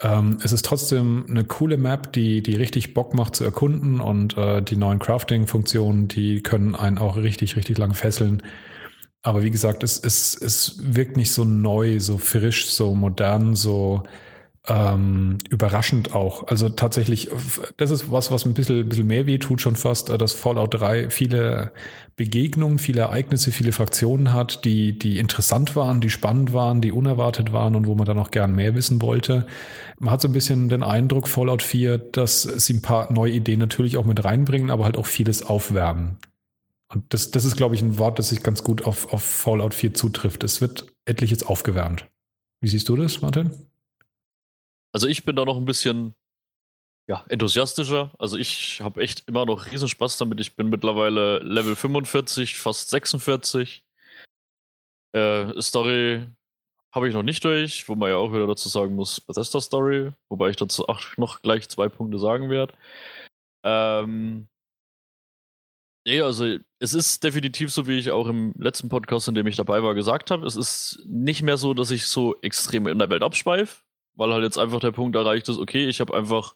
Ähm, 0.00 0.38
es 0.42 0.52
ist 0.52 0.64
trotzdem 0.64 1.26
eine 1.28 1.44
coole 1.44 1.76
Map, 1.76 2.12
die, 2.12 2.42
die 2.42 2.54
richtig 2.56 2.92
Bock 2.92 3.14
macht 3.14 3.36
zu 3.36 3.44
erkunden 3.44 4.00
und 4.00 4.36
äh, 4.36 4.62
die 4.62 4.76
neuen 4.76 4.98
Crafting-Funktionen, 4.98 6.08
die 6.08 6.42
können 6.42 6.74
einen 6.74 6.98
auch 6.98 7.16
richtig, 7.16 7.56
richtig 7.56 7.78
lang 7.78 7.94
fesseln. 7.94 8.42
Aber 9.22 9.42
wie 9.42 9.50
gesagt, 9.50 9.82
es, 9.82 9.98
es, 9.98 10.34
es 10.34 10.80
wirkt 10.82 11.16
nicht 11.16 11.32
so 11.32 11.44
neu, 11.44 12.00
so 12.00 12.18
frisch, 12.18 12.70
so 12.70 12.94
modern, 12.94 13.54
so 13.54 14.02
ähm, 14.68 15.38
überraschend 15.48 16.14
auch. 16.14 16.46
Also 16.48 16.68
tatsächlich, 16.68 17.30
das 17.78 17.90
ist 17.90 18.10
was, 18.10 18.30
was 18.30 18.44
ein 18.44 18.52
bisschen, 18.52 18.88
bisschen 18.88 19.06
mehr 19.06 19.26
weh 19.26 19.38
tut 19.38 19.60
schon 19.60 19.74
fast, 19.74 20.10
äh, 20.10 20.18
dass 20.18 20.34
Fallout 20.34 20.74
3 20.74 21.08
viele 21.08 21.72
Begegnungen, 22.16 22.78
viele 22.78 23.00
Ereignisse, 23.00 23.52
viele 23.52 23.72
Fraktionen 23.72 24.34
hat, 24.34 24.66
die, 24.66 24.98
die 24.98 25.18
interessant 25.18 25.76
waren, 25.76 26.02
die 26.02 26.10
spannend 26.10 26.52
waren, 26.52 26.82
die 26.82 26.92
unerwartet 26.92 27.52
waren 27.52 27.74
und 27.74 27.86
wo 27.86 27.94
man 27.94 28.04
dann 28.04 28.18
auch 28.18 28.30
gern 28.30 28.54
mehr 28.54 28.74
wissen 28.74 29.00
wollte. 29.00 29.46
Man 29.98 30.10
hat 30.10 30.20
so 30.20 30.28
ein 30.28 30.32
bisschen 30.32 30.68
den 30.68 30.82
Eindruck, 30.82 31.28
Fallout 31.28 31.62
4, 31.62 31.96
dass 31.96 32.42
sie 32.42 32.74
ein 32.74 32.82
paar 32.82 33.10
neue 33.10 33.32
Ideen 33.32 33.60
natürlich 33.60 33.96
auch 33.96 34.04
mit 34.04 34.22
reinbringen, 34.22 34.70
aber 34.70 34.84
halt 34.84 34.98
auch 34.98 35.06
vieles 35.06 35.42
aufwärmen. 35.42 36.18
Und 36.92 37.14
das, 37.14 37.30
das 37.30 37.46
ist, 37.46 37.56
glaube 37.56 37.74
ich, 37.74 37.82
ein 37.82 37.96
Wort, 37.96 38.18
das 38.18 38.28
sich 38.28 38.42
ganz 38.42 38.62
gut 38.62 38.84
auf, 38.84 39.12
auf 39.14 39.22
Fallout 39.22 39.72
4 39.72 39.94
zutrifft. 39.94 40.44
Es 40.44 40.60
wird 40.60 40.86
etliches 41.06 41.44
aufgewärmt. 41.44 42.06
Wie 42.60 42.68
siehst 42.68 42.88
du 42.90 42.96
das, 42.96 43.22
Martin? 43.22 43.69
Also 44.92 45.06
ich 45.06 45.24
bin 45.24 45.36
da 45.36 45.44
noch 45.44 45.56
ein 45.56 45.64
bisschen 45.64 46.14
ja, 47.08 47.24
enthusiastischer. 47.28 48.12
Also 48.18 48.36
ich 48.36 48.80
habe 48.80 49.02
echt 49.02 49.28
immer 49.28 49.44
noch 49.44 49.66
riesen 49.70 49.88
Spaß 49.88 50.18
damit. 50.18 50.40
Ich 50.40 50.54
bin 50.54 50.68
mittlerweile 50.68 51.38
Level 51.38 51.74
45, 51.74 52.56
fast 52.56 52.90
46. 52.90 53.84
Äh, 55.12 55.60
Story 55.60 56.26
habe 56.92 57.08
ich 57.08 57.14
noch 57.14 57.22
nicht 57.22 57.44
durch, 57.44 57.88
wo 57.88 57.94
man 57.94 58.10
ja 58.10 58.16
auch 58.16 58.32
wieder 58.32 58.46
dazu 58.46 58.68
sagen 58.68 58.94
muss, 58.94 59.20
Bethesda 59.20 59.60
Story, 59.60 60.12
wobei 60.28 60.50
ich 60.50 60.56
dazu 60.56 60.88
auch 60.88 61.00
noch 61.16 61.42
gleich 61.42 61.68
zwei 61.68 61.88
Punkte 61.88 62.18
sagen 62.18 62.50
werde. 62.50 62.74
Ähm, 63.64 64.48
nee, 66.06 66.20
also 66.20 66.58
es 66.78 66.94
ist 66.94 67.22
definitiv 67.22 67.72
so, 67.72 67.86
wie 67.86 67.98
ich 67.98 68.10
auch 68.10 68.26
im 68.26 68.52
letzten 68.56 68.88
Podcast, 68.88 69.28
in 69.28 69.34
dem 69.34 69.46
ich 69.46 69.56
dabei 69.56 69.82
war, 69.82 69.94
gesagt 69.94 70.30
habe. 70.30 70.46
Es 70.46 70.56
ist 70.56 71.00
nicht 71.06 71.42
mehr 71.42 71.56
so, 71.56 71.74
dass 71.74 71.90
ich 71.90 72.06
so 72.06 72.40
extrem 72.40 72.86
in 72.86 72.98
der 72.98 73.10
Welt 73.10 73.22
abschweife 73.22 73.82
weil 74.20 74.34
halt 74.34 74.44
jetzt 74.44 74.58
einfach 74.58 74.80
der 74.80 74.92
Punkt 74.92 75.16
erreicht 75.16 75.48
ist, 75.48 75.58
okay, 75.58 75.88
ich 75.88 75.98
habe 75.98 76.14
einfach 76.14 76.54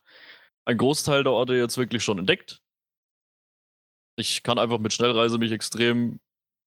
einen 0.67 0.77
Großteil 0.77 1.25
der 1.25 1.33
Orte 1.33 1.55
jetzt 1.55 1.79
wirklich 1.79 2.05
schon 2.05 2.19
entdeckt. 2.19 2.61
Ich 4.17 4.43
kann 4.43 4.59
einfach 4.59 4.79
mit 4.79 4.93
Schnellreise 4.93 5.39
mich 5.39 5.51
extrem 5.51 6.21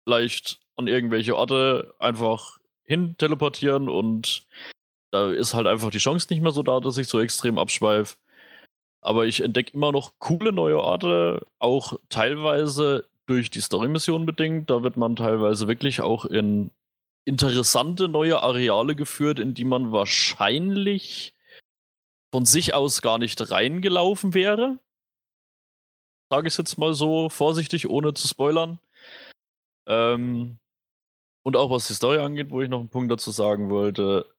leicht 0.08 0.60
an 0.76 0.88
irgendwelche 0.88 1.36
Orte 1.36 1.94
einfach 2.00 2.58
hin 2.84 3.16
teleportieren 3.18 3.90
und 3.90 4.48
da 5.12 5.32
ist 5.32 5.54
halt 5.54 5.68
einfach 5.68 5.92
die 5.92 6.00
Chance 6.00 6.28
nicht 6.32 6.42
mehr 6.42 6.52
so 6.52 6.64
da, 6.64 6.80
dass 6.80 6.98
ich 6.98 7.08
so 7.08 7.20
extrem 7.20 7.60
abschweife. 7.60 8.18
Aber 9.02 9.28
ich 9.28 9.42
entdecke 9.42 9.74
immer 9.74 9.92
noch 9.92 10.14
coole 10.18 10.52
neue 10.52 10.80
Orte, 10.80 11.46
auch 11.60 11.94
teilweise 12.10 13.06
durch 13.28 13.52
die 13.52 13.62
Story-Mission 13.62 14.26
bedingt. 14.26 14.72
Da 14.72 14.82
wird 14.82 14.98
man 14.98 15.16
teilweise 15.16 15.68
wirklich 15.68 16.02
auch 16.02 16.26
in 16.26 16.72
interessante 17.28 18.08
neue 18.08 18.42
Areale 18.42 18.96
geführt, 18.96 19.40
in 19.40 19.54
die 19.54 19.66
man 19.66 19.92
wahrscheinlich 19.92 21.36
von 22.32 22.46
sich 22.46 22.74
aus 22.74 23.02
gar 23.02 23.18
nicht 23.18 23.52
reingelaufen 23.52 24.34
wäre. 24.34 24.80
Sage 26.30 26.48
ich 26.48 26.54
es 26.54 26.58
jetzt 26.58 26.78
mal 26.78 26.94
so 26.94 27.30
vorsichtig, 27.30 27.90
ohne 27.90 28.14
zu 28.14 28.28
spoilern. 28.28 28.80
Ähm, 29.88 30.60
und 31.44 31.56
auch 31.56 31.70
was 31.70 31.88
die 31.88 31.94
Story 31.94 32.18
angeht, 32.20 32.50
wo 32.50 32.62
ich 32.62 32.70
noch 32.70 32.80
einen 32.80 32.90
Punkt 32.90 33.12
dazu 33.12 33.32
sagen 33.32 33.70
wollte. 33.70 34.30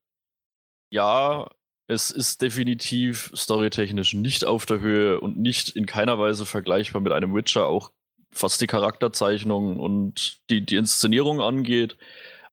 Ja, 0.91 1.51
es 1.87 2.11
ist 2.11 2.43
definitiv 2.43 3.33
storytechnisch 3.35 4.15
nicht 4.15 4.45
auf 4.45 4.67
der 4.67 4.81
Höhe 4.81 5.21
und 5.21 5.39
nicht 5.39 5.71
in 5.71 5.87
keiner 5.87 6.19
Weise 6.19 6.45
vergleichbar 6.45 7.01
mit 7.01 7.13
einem 7.13 7.35
Witcher, 7.35 7.67
auch 7.67 7.93
was 8.39 8.59
die 8.59 8.67
Charakterzeichnung 8.67 9.81
und 9.81 10.41
die, 10.51 10.65
die 10.65 10.77
Inszenierung 10.77 11.41
angeht. 11.41 11.97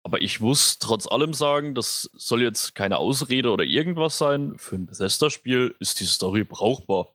Aber 0.05 0.21
ich 0.21 0.39
muss 0.39 0.77
trotz 0.77 1.07
allem 1.07 1.33
sagen, 1.33 1.73
das 1.73 2.11
soll 2.13 2.43
jetzt 2.43 2.75
keine 2.75 2.97
Ausrede 2.97 3.49
oder 3.49 3.63
irgendwas 3.63 4.19
sein. 4.19 4.53
Für 4.55 4.75
ein 4.75 4.85
Bethesda-Spiel 4.85 5.73
ist 5.79 5.99
die 5.99 6.05
Story 6.05 6.43
brauchbar. 6.43 7.07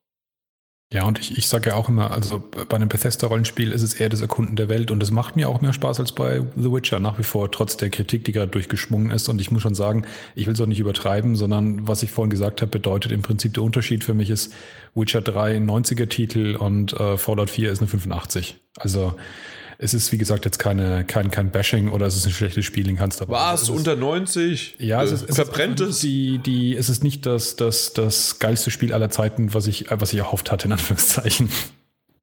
Ja, 0.92 1.04
und 1.04 1.20
ich, 1.20 1.38
ich 1.38 1.46
sage 1.46 1.70
ja 1.70 1.76
auch 1.76 1.88
immer, 1.88 2.10
also 2.10 2.40
bei 2.40 2.74
einem 2.74 2.88
Bethesda-Rollenspiel 2.88 3.70
ist 3.70 3.82
es 3.82 3.94
eher 3.94 4.08
das 4.08 4.22
Erkunden 4.22 4.56
der 4.56 4.68
Welt 4.68 4.90
und 4.90 5.00
es 5.04 5.12
macht 5.12 5.36
mir 5.36 5.48
auch 5.48 5.60
mehr 5.60 5.72
Spaß 5.72 6.00
als 6.00 6.10
bei 6.10 6.44
The 6.56 6.72
Witcher, 6.72 6.98
nach 6.98 7.16
wie 7.16 7.22
vor, 7.22 7.52
trotz 7.52 7.76
der 7.76 7.90
Kritik, 7.90 8.24
die 8.24 8.32
gerade 8.32 8.50
durchgeschwungen 8.50 9.12
ist. 9.12 9.28
Und 9.28 9.40
ich 9.40 9.52
muss 9.52 9.62
schon 9.62 9.76
sagen, 9.76 10.04
ich 10.34 10.48
will 10.48 10.54
es 10.54 10.60
auch 10.60 10.66
nicht 10.66 10.80
übertreiben, 10.80 11.36
sondern 11.36 11.86
was 11.86 12.02
ich 12.02 12.10
vorhin 12.10 12.30
gesagt 12.30 12.60
habe, 12.60 12.72
bedeutet 12.72 13.12
im 13.12 13.22
Prinzip 13.22 13.54
der 13.54 13.62
Unterschied 13.62 14.02
für 14.02 14.14
mich 14.14 14.30
ist 14.30 14.52
Witcher 14.96 15.20
3 15.20 15.58
ein 15.58 15.70
90er-Titel 15.70 16.56
und 16.56 16.92
äh, 16.94 17.16
Fallout 17.16 17.50
4 17.50 17.70
ist 17.70 17.78
eine 17.78 17.86
85. 17.86 18.58
Also 18.76 19.14
es 19.82 19.94
ist, 19.94 20.12
wie 20.12 20.18
gesagt, 20.18 20.44
jetzt 20.44 20.58
keine, 20.58 21.04
kein, 21.04 21.30
kein 21.30 21.50
Bashing 21.50 21.88
oder 21.88 22.06
es 22.06 22.14
ist 22.14 22.26
ein 22.26 22.32
schlechtes 22.32 22.64
Spiel 22.66 22.88
in 22.88 22.96
kannst 22.96 23.22
aber. 23.22 23.32
Was? 23.32 23.62
Es 23.62 23.70
unter 23.70 23.96
90? 23.96 24.76
Ja, 24.78 25.02
es 25.02 25.10
ist, 25.10 25.30
es 25.30 25.36
verbrennt 25.36 25.80
es. 25.80 26.00
Die, 26.00 26.38
die, 26.38 26.76
es 26.76 26.90
ist 26.90 27.02
nicht 27.02 27.24
das, 27.24 27.56
das, 27.56 27.94
das 27.94 28.38
geilste 28.38 28.70
Spiel 28.70 28.92
aller 28.92 29.08
Zeiten, 29.08 29.54
was 29.54 29.66
ich, 29.66 29.86
was 29.90 30.12
ich 30.12 30.18
erhofft 30.18 30.52
hatte, 30.52 30.66
in 30.66 30.72
Anführungszeichen. 30.72 31.48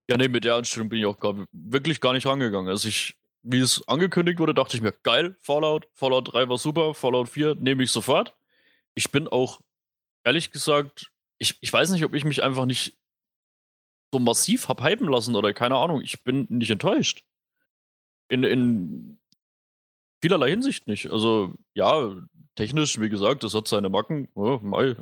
Ja, 0.09 0.17
nee, 0.17 0.27
mit 0.27 0.43
der 0.43 0.55
Anstellung 0.55 0.89
bin 0.89 0.99
ich 0.99 1.05
auch 1.05 1.19
gar, 1.19 1.35
wirklich 1.51 1.99
gar 1.99 2.13
nicht 2.13 2.27
rangegangen. 2.27 2.69
Also 2.69 2.87
ich 2.87 3.15
wie 3.49 3.59
es 3.59 3.87
angekündigt 3.87 4.39
wurde, 4.39 4.53
dachte 4.53 4.75
ich 4.75 4.83
mir, 4.83 4.91
geil, 4.91 5.37
Fallout, 5.39 5.87
Fallout 5.93 6.33
3 6.33 6.49
war 6.49 6.57
super, 6.57 6.93
Fallout 6.93 7.29
4 7.29 7.55
nehme 7.55 7.83
ich 7.83 7.91
sofort. 7.91 8.35
Ich 8.93 9.09
bin 9.11 9.27
auch, 9.27 9.61
ehrlich 10.23 10.51
gesagt, 10.51 11.11
ich, 11.37 11.57
ich 11.61 11.71
weiß 11.71 11.91
nicht, 11.91 12.03
ob 12.03 12.13
ich 12.13 12.25
mich 12.25 12.43
einfach 12.43 12.65
nicht 12.65 12.97
so 14.11 14.19
massiv 14.19 14.67
hab 14.67 14.83
hypen 14.83 15.07
lassen 15.07 15.35
oder 15.35 15.53
keine 15.53 15.75
Ahnung. 15.75 16.01
Ich 16.01 16.23
bin 16.23 16.45
nicht 16.49 16.71
enttäuscht. 16.71 17.23
In, 18.29 18.43
in 18.43 19.19
vielerlei 20.21 20.49
Hinsicht 20.49 20.87
nicht. 20.87 21.11
Also, 21.11 21.53
ja, 21.73 22.15
technisch, 22.55 22.99
wie 22.99 23.09
gesagt, 23.09 23.43
das 23.43 23.53
hat 23.53 23.67
seine 23.67 23.89
Macken. 23.89 24.27
Oh, 24.33 24.59
mei. 24.61 24.95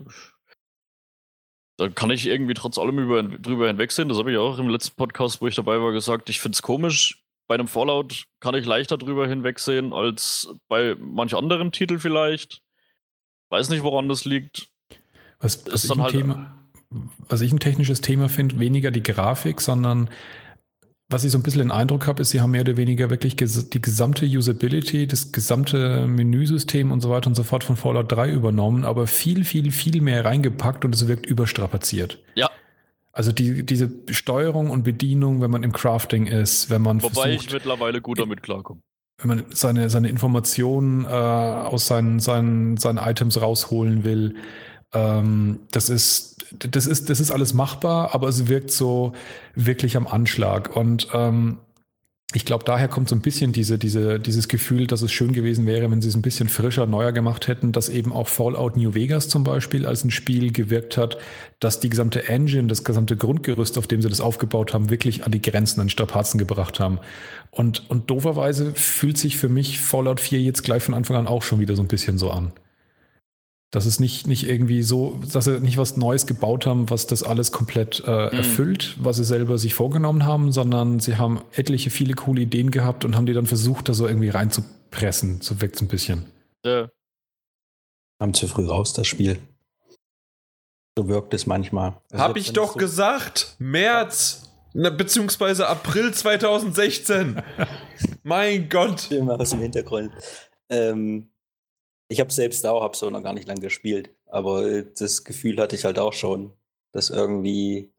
Da 1.78 1.90
kann 1.90 2.10
ich 2.12 2.26
irgendwie 2.26 2.54
trotz 2.54 2.78
allem 2.78 3.00
über, 3.00 3.24
drüber 3.24 3.68
hinwegsehen. 3.68 4.08
Das 4.08 4.18
habe 4.18 4.32
ich 4.32 4.38
auch 4.38 4.60
im 4.60 4.70
letzten 4.70 4.96
Podcast, 4.96 5.42
wo 5.42 5.48
ich 5.48 5.56
dabei 5.56 5.82
war, 5.82 5.92
gesagt. 5.92 6.30
Ich 6.30 6.40
finde 6.40 6.56
es 6.56 6.62
komisch. 6.62 7.24
Bei 7.48 7.56
einem 7.56 7.68
Fallout 7.68 8.26
kann 8.40 8.56
ich 8.56 8.66
leichter 8.66 8.98
drüber 8.98 9.28
hinwegsehen 9.28 9.94
als 9.94 10.50
bei 10.68 10.96
manch 11.00 11.36
anderen 11.36 11.72
Titel 11.72 12.00
vielleicht. 12.00 12.62
Weiß 13.50 13.70
nicht, 13.70 13.84
woran 13.84 14.10
das 14.10 14.26
liegt. 14.26 14.70
Was, 15.40 15.66
was, 15.72 15.84
ich, 15.84 15.92
ein 15.92 16.02
halt 16.02 16.12
Thema, 16.12 16.58
was 17.30 17.42
ich 17.42 17.52
ein 17.52 17.60
technisches 17.60 18.02
Thema 18.02 18.30
finde, 18.30 18.60
weniger 18.60 18.90
die 18.90 19.04
Grafik, 19.04 19.62
sondern 19.62 20.10
was 21.08 21.24
ich 21.24 21.32
so 21.32 21.38
ein 21.38 21.44
bisschen 21.44 21.62
den 21.62 21.72
Eindruck 21.72 22.08
habe, 22.08 22.22
ist, 22.22 22.32
sie 22.32 22.42
haben 22.42 22.52
mehr 22.52 22.62
oder 22.62 22.78
weniger 22.78 23.10
wirklich 23.12 23.36
die 23.36 23.82
gesamte 23.82 24.26
Usability, 24.26 25.06
das 25.06 25.32
gesamte 25.32 26.08
Menüsystem 26.08 26.92
und 26.92 27.02
so 27.02 27.12
weiter 27.12 27.28
und 27.28 27.36
so 27.36 27.44
fort 27.44 27.64
von 27.64 27.76
Fallout 27.76 28.12
3 28.12 28.32
übernommen, 28.32 28.86
aber 28.86 29.06
viel, 29.06 29.44
viel, 29.44 29.72
viel 29.72 30.02
mehr 30.02 30.26
reingepackt 30.26 30.84
und 30.84 30.96
es 30.96 31.08
wirkt 31.08 31.28
überstrapaziert. 31.28 32.24
Ja. 32.34 32.50
Also 33.12 33.32
die, 33.32 33.64
diese 33.64 33.92
Steuerung 34.10 34.72
und 34.72 34.84
Bedienung, 34.84 35.42
wenn 35.42 35.52
man 35.52 35.64
im 35.64 35.72
Crafting 35.72 36.26
ist, 36.26 36.70
wenn 36.72 36.82
man 36.82 37.02
Wobei 37.04 37.14
versucht, 37.14 37.48
ich 37.48 37.54
mittlerweile 37.54 38.02
gut 38.02 38.20
damit 38.20 38.42
klarkomme. 38.42 38.82
Wenn 39.20 39.28
man 39.30 39.46
seine, 39.52 39.90
seine 39.90 40.10
Informationen 40.10 41.06
äh, 41.06 41.08
aus 41.08 41.88
seinen, 41.88 42.20
seinen, 42.20 42.78
seinen 42.78 42.98
Items 42.98 43.40
rausholen 43.40 44.04
will, 44.04 44.36
ähm, 44.92 45.60
das 45.72 45.90
ist, 45.90 46.35
das 46.60 46.88
ist, 46.88 47.10
das 47.10 47.20
ist 47.20 47.32
alles 47.32 47.54
machbar, 47.54 48.14
aber 48.14 48.28
es 48.28 48.48
wirkt 48.48 48.72
so 48.72 49.14
wirklich 49.56 49.98
am 49.98 50.08
Anschlag. 50.08 50.76
Und 50.76 51.08
ähm, 51.14 51.60
ich 52.34 52.44
glaube, 52.44 52.66
daher 52.66 52.88
kommt 52.88 53.08
so 53.08 53.16
ein 53.16 53.22
bisschen 53.22 53.54
diese, 53.54 53.78
diese, 53.78 54.20
dieses 54.20 54.48
Gefühl, 54.48 54.88
dass 54.88 55.02
es 55.02 55.12
schön 55.12 55.32
gewesen 55.32 55.66
wäre, 55.68 55.90
wenn 55.90 56.02
sie 56.02 56.10
es 56.10 56.16
ein 56.16 56.22
bisschen 56.22 56.50
frischer, 56.50 56.86
neuer 56.86 57.12
gemacht 57.12 57.48
hätten, 57.48 57.72
dass 57.72 57.88
eben 57.88 58.12
auch 58.12 58.28
Fallout 58.28 58.76
New 58.76 58.94
Vegas 58.94 59.30
zum 59.30 59.44
Beispiel 59.44 59.86
als 59.86 60.04
ein 60.04 60.12
Spiel 60.12 60.52
gewirkt 60.52 60.98
hat, 60.98 61.18
dass 61.60 61.80
die 61.80 61.90
gesamte 61.90 62.28
Engine, 62.28 62.68
das 62.68 62.84
gesamte 62.84 63.16
Grundgerüst, 63.16 63.78
auf 63.78 63.88
dem 63.88 64.02
sie 64.02 64.10
das 64.10 64.22
aufgebaut 64.22 64.74
haben, 64.74 64.90
wirklich 64.90 65.24
an 65.24 65.32
die 65.32 65.42
Grenzen, 65.42 65.80
an 65.80 65.90
Strapazen 65.90 66.38
gebracht 66.38 66.80
haben. 66.80 67.00
Und, 67.52 67.90
und 67.90 68.10
dooferweise 68.10 68.74
fühlt 68.74 69.18
sich 69.18 69.38
für 69.38 69.50
mich 69.50 69.80
Fallout 69.80 70.20
4 70.20 70.42
jetzt 70.42 70.64
gleich 70.64 70.84
von 70.84 70.94
Anfang 70.94 71.16
an 71.16 71.28
auch 71.28 71.44
schon 71.44 71.60
wieder 71.60 71.76
so 71.76 71.84
ein 71.84 71.88
bisschen 71.88 72.18
so 72.18 72.32
an. 72.32 72.52
Dass 73.76 73.86
es 73.86 74.00
nicht, 74.00 74.26
nicht 74.26 74.48
irgendwie 74.48 74.84
so, 74.84 75.20
dass 75.34 75.44
sie 75.44 75.60
nicht 75.60 75.78
was 75.78 75.98
Neues 75.98 76.26
gebaut 76.28 76.66
haben, 76.66 76.90
was 76.90 77.08
das 77.08 77.24
alles 77.24 77.52
komplett 77.52 78.02
äh, 78.08 78.10
mhm. 78.10 78.38
erfüllt, 78.38 78.96
was 79.02 79.18
sie 79.18 79.26
selber 79.26 79.58
sich 79.58 79.74
vorgenommen 79.74 80.26
haben, 80.26 80.54
sondern 80.54 81.02
sie 81.02 81.18
haben 81.18 81.42
etliche, 81.52 81.90
viele 81.90 82.14
coole 82.14 82.44
Ideen 82.44 82.72
gehabt 82.72 83.04
und 83.04 83.18
haben 83.18 83.26
die 83.26 83.34
dann 83.34 83.48
versucht, 83.48 83.90
da 83.90 83.94
so 83.94 84.08
irgendwie 84.08 84.30
reinzupressen. 84.30 85.42
So 85.42 85.60
wirkt 85.60 85.76
es 85.76 85.82
ein 85.82 85.90
bisschen. 85.90 86.26
Ja. 86.64 86.88
Haben 88.22 88.34
zu 88.34 88.48
früh 88.48 88.66
raus, 88.66 88.94
das 88.94 89.08
Spiel. 89.08 89.40
So 90.98 91.10
wirkt 91.10 91.34
es 91.34 91.46
manchmal. 91.46 91.98
Also 92.12 92.24
Hab 92.24 92.38
ich 92.38 92.54
doch 92.54 92.76
so 92.76 92.80
gesagt, 92.80 93.58
März, 93.60 94.54
beziehungsweise 94.74 95.68
April 95.68 96.14
2016. 96.14 97.42
mein 98.24 98.70
Gott. 98.70 99.12
Immer 99.12 99.38
aus 99.38 99.50
dem 99.50 99.60
Hintergrund. 99.60 100.14
Ähm, 100.70 101.28
ich 102.08 102.20
habe 102.20 102.32
selbst 102.32 102.66
auch, 102.66 102.82
habe 102.82 102.96
so 102.96 103.10
noch 103.10 103.24
gar 103.24 103.34
nicht 103.34 103.48
lange 103.48 103.62
gespielt, 103.62 104.10
aber 104.28 104.82
das 104.82 105.24
Gefühl 105.24 105.60
hatte 105.60 105.76
ich 105.76 105.86
halt 105.86 106.00
auch 106.00 106.14
schon, 106.14 106.54
dass 106.92 107.10
irgendwie 107.10 107.92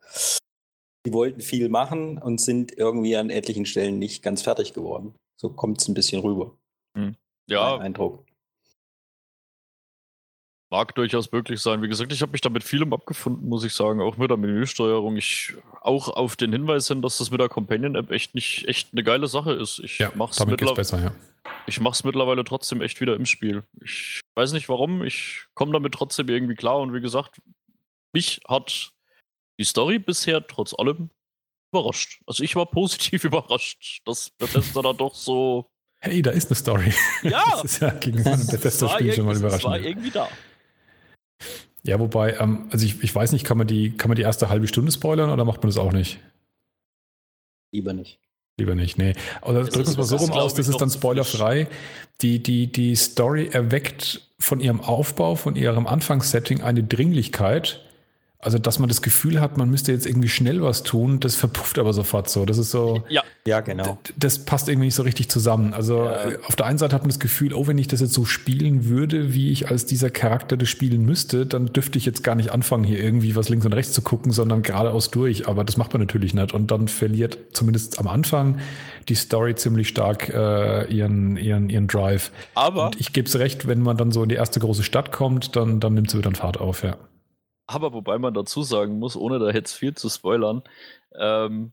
die 1.07 1.13
wollten 1.13 1.41
viel 1.41 1.69
machen 1.69 2.19
und 2.19 2.41
sind 2.41 2.77
irgendwie 2.77 3.17
an 3.17 3.31
etlichen 3.31 3.65
Stellen 3.65 3.99
nicht 3.99 4.23
ganz 4.23 4.43
fertig 4.43 4.73
geworden. 4.73 5.15
So 5.41 5.51
kommt 5.51 5.81
es 5.81 5.89
ein 5.89 5.95
bisschen 5.95 6.21
rüber. 6.21 6.57
Hm. 6.97 7.17
Ja. 7.49 7.79
Eindruck. 7.79 8.26
Mag 10.71 10.95
durchaus 10.97 11.31
möglich 11.31 11.61
sein. 11.61 11.81
Wie 11.81 11.89
gesagt, 11.89 12.13
ich 12.13 12.23
habe 12.23 12.33
mich 12.33 12.41
da 12.41 12.49
mit 12.49 12.65
vielem 12.65 12.93
abgefunden, 12.93 13.49
muss 13.49 13.63
ich 13.63 13.73
sagen. 13.73 14.01
Auch 14.01 14.17
mit 14.17 14.31
der 14.31 14.37
Menüsteuerung. 14.37 15.17
Ich 15.17 15.55
auch 15.81 16.09
auf 16.09 16.35
den 16.35 16.53
Hinweis 16.53 16.89
hin, 16.89 17.03
dass 17.03 17.19
das 17.19 17.31
mit 17.31 17.41
der 17.41 17.49
Companion-App 17.49 18.11
echt 18.11 18.35
nicht 18.35 18.67
echt 18.67 18.89
eine 18.93 19.05
geile 19.05 19.29
Sache 19.29 19.53
ist. 19.53 19.79
Ich 19.79 19.99
ja, 19.99 20.11
mach's 20.17 20.37
damit 20.37 20.59
besser, 20.75 21.01
ja. 21.01 21.13
Ich 21.69 21.81
mach's 21.81 22.03
mittlerweile 22.03 22.43
trotzdem 22.43 22.81
echt 22.81 23.01
wieder 23.01 23.15
im 23.15 23.27
Spiel. 23.27 23.63
Ich 23.81 24.21
weiß 24.35 24.53
nicht 24.53 24.69
warum. 24.69 25.05
Ich 25.05 25.45
komme 25.55 25.73
damit 25.73 25.95
trotzdem 25.95 26.29
irgendwie 26.29 26.57
klar. 26.57 26.79
Und 26.79 26.93
wie 26.93 27.01
gesagt, 27.01 27.41
mich 28.13 28.41
hat 28.49 28.91
die 29.61 29.65
Story 29.65 30.01
bisher 30.01 30.45
trotz 30.45 30.75
allem 30.77 31.11
überrascht. 31.73 32.21
Also 32.27 32.43
ich 32.43 32.57
war 32.57 32.67
positiv 32.71 33.23
überrascht, 33.23 34.01
dass 34.05 34.31
Bethesda 34.31 34.83
da 34.83 34.93
doch 34.93 35.15
so. 35.15 35.71
Hey, 36.01 36.23
da 36.23 36.33
ist 36.33 36.51
eine 36.51 36.57
Story. 36.57 36.93
Ja! 37.23 37.45
das 37.53 37.65
ist 37.65 37.81
ja 37.81 37.91
gegenüber 37.91 38.33
einem 38.33 38.47
Bethesda-Spiel 38.47 39.13
schon 39.13 39.27
mal 39.27 39.37
überraschend. 39.37 39.65
Das 39.65 39.71
war 39.71 39.81
irgendwie 39.81 40.11
da. 40.11 40.29
Ja, 41.83 42.01
wobei, 42.01 42.37
ähm, 42.39 42.67
also 42.71 42.85
ich, 42.85 43.03
ich 43.03 43.15
weiß 43.15 43.33
nicht, 43.33 43.45
kann 43.45 43.59
man, 43.59 43.67
die, 43.67 43.97
kann 43.97 44.09
man 44.09 44.17
die 44.17 44.23
erste 44.23 44.49
halbe 44.49 44.67
Stunde 44.67 44.91
spoilern 44.91 45.31
oder 45.31 45.45
macht 45.45 45.63
man 45.63 45.69
das 45.71 45.79
auch 45.79 45.93
nicht? 45.93 46.19
Lieber 47.73 47.93
nicht. 47.93 48.19
Lieber 48.59 48.75
nicht, 48.75 48.99
nee. 48.99 49.13
Oder 49.43 49.65
drücken 49.65 49.77
wir 49.77 49.83
es 49.83 49.97
mal 49.97 50.03
so 50.05 50.17
rum 50.17 50.33
aus, 50.33 50.55
das 50.55 50.67
ist 50.67 50.81
dann 50.81 50.91
spoilerfrei. 50.91 51.69
Die, 52.23 52.43
die, 52.43 52.73
die 52.73 52.97
Story 52.97 53.49
erweckt 53.53 54.23
von 54.39 54.61
ihrem 54.61 54.81
Aufbau, 54.81 55.35
von 55.35 55.57
ihrem 55.57 55.87
Anfangssetting 55.87 56.63
eine 56.63 56.83
Dringlichkeit, 56.83 57.86
also, 58.39 58.59
dass 58.59 58.79
man 58.79 58.89
das 58.89 59.01
Gefühl 59.01 59.41
hat, 59.41 59.57
man 59.57 59.71
müsste 59.71 59.93
jetzt 59.93 60.07
irgendwie 60.07 60.29
schnell 60.29 60.63
was 60.63 60.83
tun, 60.83 61.21
das 61.21 61.37
verpufft 61.37 61.79
aber 61.79 61.93
sofort 61.95 62.29
so. 62.29 62.45
Das 62.45 62.59
ist 62.59 62.71
so. 62.71 63.03
Ja, 63.09 63.25
ja 63.47 63.61
genau. 63.61 63.99
Das 64.17 64.45
passt 64.45 64.69
irgendwie 64.69 64.87
nicht 64.87 64.95
so 64.95 65.03
richtig 65.03 65.31
zusammen. 65.31 65.73
Also, 65.73 66.05
ja. 66.05 66.31
Äh, 66.31 66.39
auf 66.47 66.55
der 66.55 66.67
einen 66.67 66.77
Seite 66.79 66.95
hat 66.95 67.03
man 67.03 67.09
das 67.09 67.19
Gefühl, 67.19 67.55
oh, 67.55 67.67
wenn 67.67 67.79
ich 67.79 67.89
das 67.89 68.01
jetzt 68.01 68.13
so 68.13 68.27
spielen 68.27 68.85
würde, 68.85 69.33
wie 69.33 69.51
ich 69.51 69.71
als 69.71 69.87
dieser 69.87 70.11
Charakter 70.11 70.59
das 70.59 70.69
spielen 70.69 71.05
müsste, 71.07 71.47
dann 71.47 71.73
dürfte 71.73 71.99
ich 71.99 72.05
jetzt 72.05 72.23
gar 72.23 72.35
nicht 72.35 72.51
anfangen, 72.51 72.85
hier 72.85 73.03
irgendwie 73.03 73.35
was 73.37 73.49
links 73.49 73.65
und 73.65 73.73
rechts 73.73 73.93
zu 73.93 74.03
gucken, 74.03 74.33
sondern 74.33 74.63
geradeaus 74.63 75.11
durch. 75.11 75.49
Aber 75.49 75.65
das 75.65 75.79
macht 75.79 75.95
man 75.95 76.03
natürlich 76.03 76.35
nicht. 76.35 76.53
Und 76.53 76.71
dann 76.71 76.89
verliert 76.89 77.39
zumindest 77.53 77.99
am 77.99 78.07
Anfang 78.07 78.59
die 79.09 79.15
Story 79.15 79.55
ziemlich 79.55 79.89
stark 79.89 80.29
äh, 80.29 80.85
ihren, 80.95 81.39
ihren, 81.39 81.71
ihren 81.71 81.87
Drive. 81.87 82.31
Aber. 82.55 82.87
Und 82.87 83.01
ich 83.01 83.15
gebe 83.15 83.27
es 83.27 83.39
recht, 83.39 83.67
wenn 83.67 83.81
man 83.81 83.97
dann 83.97 84.13
so 84.13 84.23
in 84.23 84.29
die 84.29 84.35
erste 84.35 84.61
große 84.61 84.83
Stadt 84.83 85.11
kommt, 85.11 85.57
dann, 85.57 85.81
dann 85.81 85.95
nimmt 85.95 86.11
sie 86.11 86.19
wieder 86.19 86.31
Fahrt 86.33 86.61
auf, 86.61 86.83
ja. 86.83 86.97
Aber 87.67 87.93
wobei 87.93 88.19
man 88.19 88.35
dazu 88.35 88.63
sagen 88.63 88.99
muss, 88.99 89.17
ohne 89.17 89.39
da 89.39 89.51
jetzt 89.51 89.73
viel 89.73 89.95
zu 89.95 90.09
spoilern, 90.09 90.63
ähm, 91.19 91.73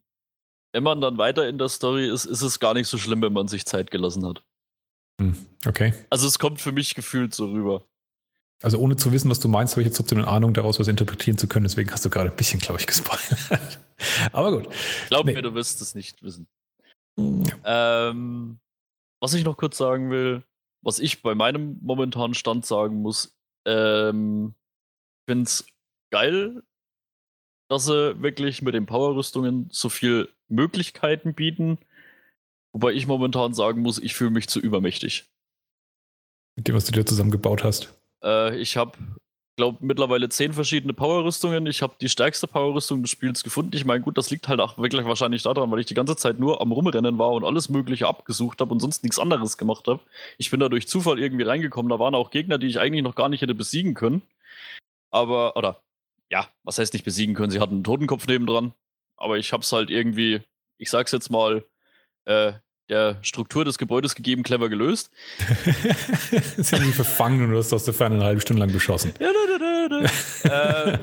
wenn 0.71 0.83
man 0.83 1.01
dann 1.01 1.17
weiter 1.17 1.47
in 1.47 1.59
der 1.59 1.69
Story 1.69 2.09
ist, 2.09 2.25
ist 2.25 2.41
es 2.41 2.59
gar 2.59 2.73
nicht 2.73 2.87
so 2.87 2.97
schlimm, 2.97 3.21
wenn 3.21 3.33
man 3.33 3.47
sich 3.47 3.65
Zeit 3.65 3.91
gelassen 3.91 4.25
hat. 4.25 4.43
Hm, 5.21 5.37
okay. 5.67 5.93
Also 6.09 6.27
es 6.27 6.39
kommt 6.39 6.59
für 6.59 6.71
mich 6.71 6.95
gefühlt 6.95 7.35
so 7.35 7.51
rüber. 7.51 7.85
Also 8.63 8.79
ohne 8.79 8.95
zu 8.95 9.11
wissen, 9.11 9.29
was 9.29 9.39
du 9.39 9.47
meinst, 9.47 9.73
habe 9.73 9.81
ich 9.81 9.87
jetzt 9.87 9.97
trotzdem 9.97 10.19
eine 10.19 10.27
Ahnung 10.27 10.53
daraus, 10.53 10.79
was 10.79 10.87
interpretieren 10.87 11.37
zu 11.37 11.47
können. 11.47 11.65
Deswegen 11.65 11.91
hast 11.91 12.05
du 12.05 12.09
gerade 12.09 12.31
ein 12.31 12.35
bisschen, 12.35 12.59
glaube 12.59 12.79
ich, 12.79 12.87
gespoilert. 12.87 13.79
Aber 14.31 14.51
gut. 14.51 14.73
Glaub 15.09 15.25
nee. 15.25 15.33
mir, 15.33 15.41
du 15.41 15.53
wirst 15.53 15.81
es 15.81 15.95
nicht 15.95 16.23
wissen. 16.23 16.47
Ja. 17.17 18.09
Ähm, 18.09 18.59
was 19.19 19.33
ich 19.33 19.43
noch 19.43 19.57
kurz 19.57 19.77
sagen 19.77 20.09
will, 20.09 20.43
was 20.81 20.99
ich 20.99 21.21
bei 21.21 21.35
meinem 21.35 21.77
momentanen 21.81 22.33
Stand 22.33 22.65
sagen 22.65 23.01
muss, 23.01 23.35
ähm, 23.65 24.55
finde 25.27 25.43
es 25.43 25.65
geil, 26.13 26.61
dass 27.69 27.85
sie 27.85 28.21
wirklich 28.21 28.61
mit 28.61 28.75
den 28.75 28.85
Power-Rüstungen 28.85 29.67
so 29.71 29.89
viel 29.89 30.29
Möglichkeiten 30.47 31.33
bieten. 31.33 31.79
Wobei 32.71 32.93
ich 32.93 33.07
momentan 33.07 33.55
sagen 33.55 33.81
muss, 33.81 33.97
ich 33.97 34.13
fühle 34.13 34.29
mich 34.29 34.47
zu 34.47 34.59
übermächtig. 34.59 35.25
Mit 36.55 36.67
dem, 36.67 36.75
was 36.75 36.85
du 36.85 36.91
dir 36.91 37.03
zusammengebaut 37.03 37.63
hast. 37.63 37.99
Äh, 38.23 38.55
ich 38.59 38.77
habe, 38.77 38.95
glaube 39.57 39.79
mittlerweile 39.81 40.29
zehn 40.29 40.53
verschiedene 40.53 40.93
Power-Rüstungen. 40.93 41.65
Ich 41.65 41.81
habe 41.81 41.95
die 41.99 42.09
stärkste 42.09 42.45
Power-Rüstung 42.45 43.01
des 43.01 43.09
Spiels 43.09 43.43
gefunden. 43.43 43.75
Ich 43.75 43.85
meine, 43.85 44.03
gut, 44.03 44.15
das 44.19 44.29
liegt 44.29 44.47
halt 44.47 44.59
auch 44.59 44.77
wirklich 44.77 45.05
wahrscheinlich 45.05 45.41
daran, 45.41 45.71
weil 45.71 45.79
ich 45.79 45.87
die 45.87 45.95
ganze 45.95 46.15
Zeit 46.15 46.37
nur 46.37 46.61
am 46.61 46.71
Rumrennen 46.71 47.17
war 47.17 47.31
und 47.31 47.43
alles 47.43 47.69
Mögliche 47.69 48.07
abgesucht 48.07 48.61
habe 48.61 48.71
und 48.71 48.81
sonst 48.81 49.01
nichts 49.01 49.17
anderes 49.17 49.57
gemacht 49.57 49.87
habe. 49.87 50.01
Ich 50.37 50.51
bin 50.51 50.59
da 50.59 50.69
durch 50.69 50.87
Zufall 50.87 51.17
irgendwie 51.17 51.43
reingekommen. 51.43 51.89
Da 51.89 51.97
waren 51.97 52.13
auch 52.13 52.29
Gegner, 52.29 52.59
die 52.59 52.67
ich 52.67 52.79
eigentlich 52.79 53.03
noch 53.03 53.15
gar 53.15 53.29
nicht 53.29 53.41
hätte 53.41 53.55
besiegen 53.55 53.95
können. 53.95 54.21
Aber, 55.09 55.57
oder 55.57 55.82
ja, 56.33 56.49
was 56.63 56.79
heißt 56.79 56.93
nicht 56.93 57.05
besiegen 57.05 57.35
können? 57.35 57.51
Sie 57.51 57.59
hatten 57.59 57.75
einen 57.75 57.83
Totenkopf 57.83 58.25
nebendran. 58.25 58.73
Aber 59.17 59.37
ich 59.37 59.53
habe 59.53 59.61
es 59.61 59.71
halt 59.71 59.91
irgendwie, 59.91 60.41
ich 60.79 60.89
sag's 60.89 61.11
jetzt 61.11 61.29
mal, 61.29 61.63
äh, 62.25 62.53
der 62.89 63.17
Struktur 63.21 63.65
des 63.65 63.77
Gebäudes 63.77 64.15
gegeben, 64.15 64.43
clever 64.43 64.69
gelöst. 64.69 65.11
Sie 66.57 66.75
haben 66.75 66.85
ihn 66.85 66.93
verfangen 66.93 67.43
und 67.43 67.51
du 67.51 67.57
hast 67.57 67.73
aus 67.73 67.85
der 67.85 67.93
Ferne 67.93 68.15
eine 68.15 68.25
halbe 68.25 68.41
Stunde 68.41 68.61
lang 68.61 68.71
beschossen. 68.71 69.13
äh, 70.43 70.97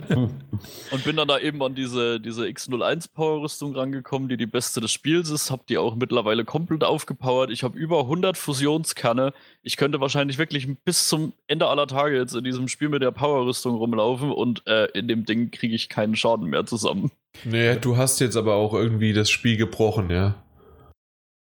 und 0.91 1.05
bin 1.05 1.17
dann 1.17 1.29
da 1.29 1.39
eben 1.39 1.63
an 1.63 1.75
diese, 1.75 2.21
diese 2.21 2.45
X01 2.45 3.13
Power-Rüstung 3.15 3.75
rangekommen, 3.75 4.29
die 4.29 4.37
die 4.37 4.47
beste 4.47 4.81
des 4.81 4.93
Spiels 4.93 5.31
ist. 5.31 5.51
Hab 5.51 5.67
die 5.67 5.79
auch 5.79 5.97
mittlerweile 5.97 6.45
komplett 6.45 6.85
aufgepowert. 6.85 7.51
Ich 7.51 7.63
habe 7.63 7.79
über 7.79 8.01
100 8.01 8.37
Fusionskerne. 8.37 9.33
Ich 9.63 9.77
könnte 9.77 10.01
wahrscheinlich 10.01 10.39
wirklich 10.39 10.69
bis 10.85 11.09
zum 11.09 11.33
Ende 11.47 11.67
aller 11.69 11.87
Tage 11.87 12.17
jetzt 12.17 12.35
in 12.35 12.45
diesem 12.45 12.69
Spiel 12.69 12.89
mit 12.89 13.03
der 13.03 13.11
Power-Rüstung 13.11 13.77
rumlaufen 13.77 14.31
und 14.31 14.67
äh, 14.67 14.87
in 14.93 15.09
dem 15.09 15.25
Ding 15.25 15.51
kriege 15.51 15.75
ich 15.75 15.89
keinen 15.89 16.17
Schaden 16.17 16.49
mehr 16.51 16.67
zusammen. 16.67 17.11
Nee, 17.45 17.77
du 17.77 17.97
hast 17.97 18.21
jetzt 18.21 18.37
aber 18.37 18.55
auch 18.55 18.75
irgendwie 18.75 19.13
das 19.13 19.31
Spiel 19.31 19.57
gebrochen, 19.57 20.11
ja. 20.11 20.35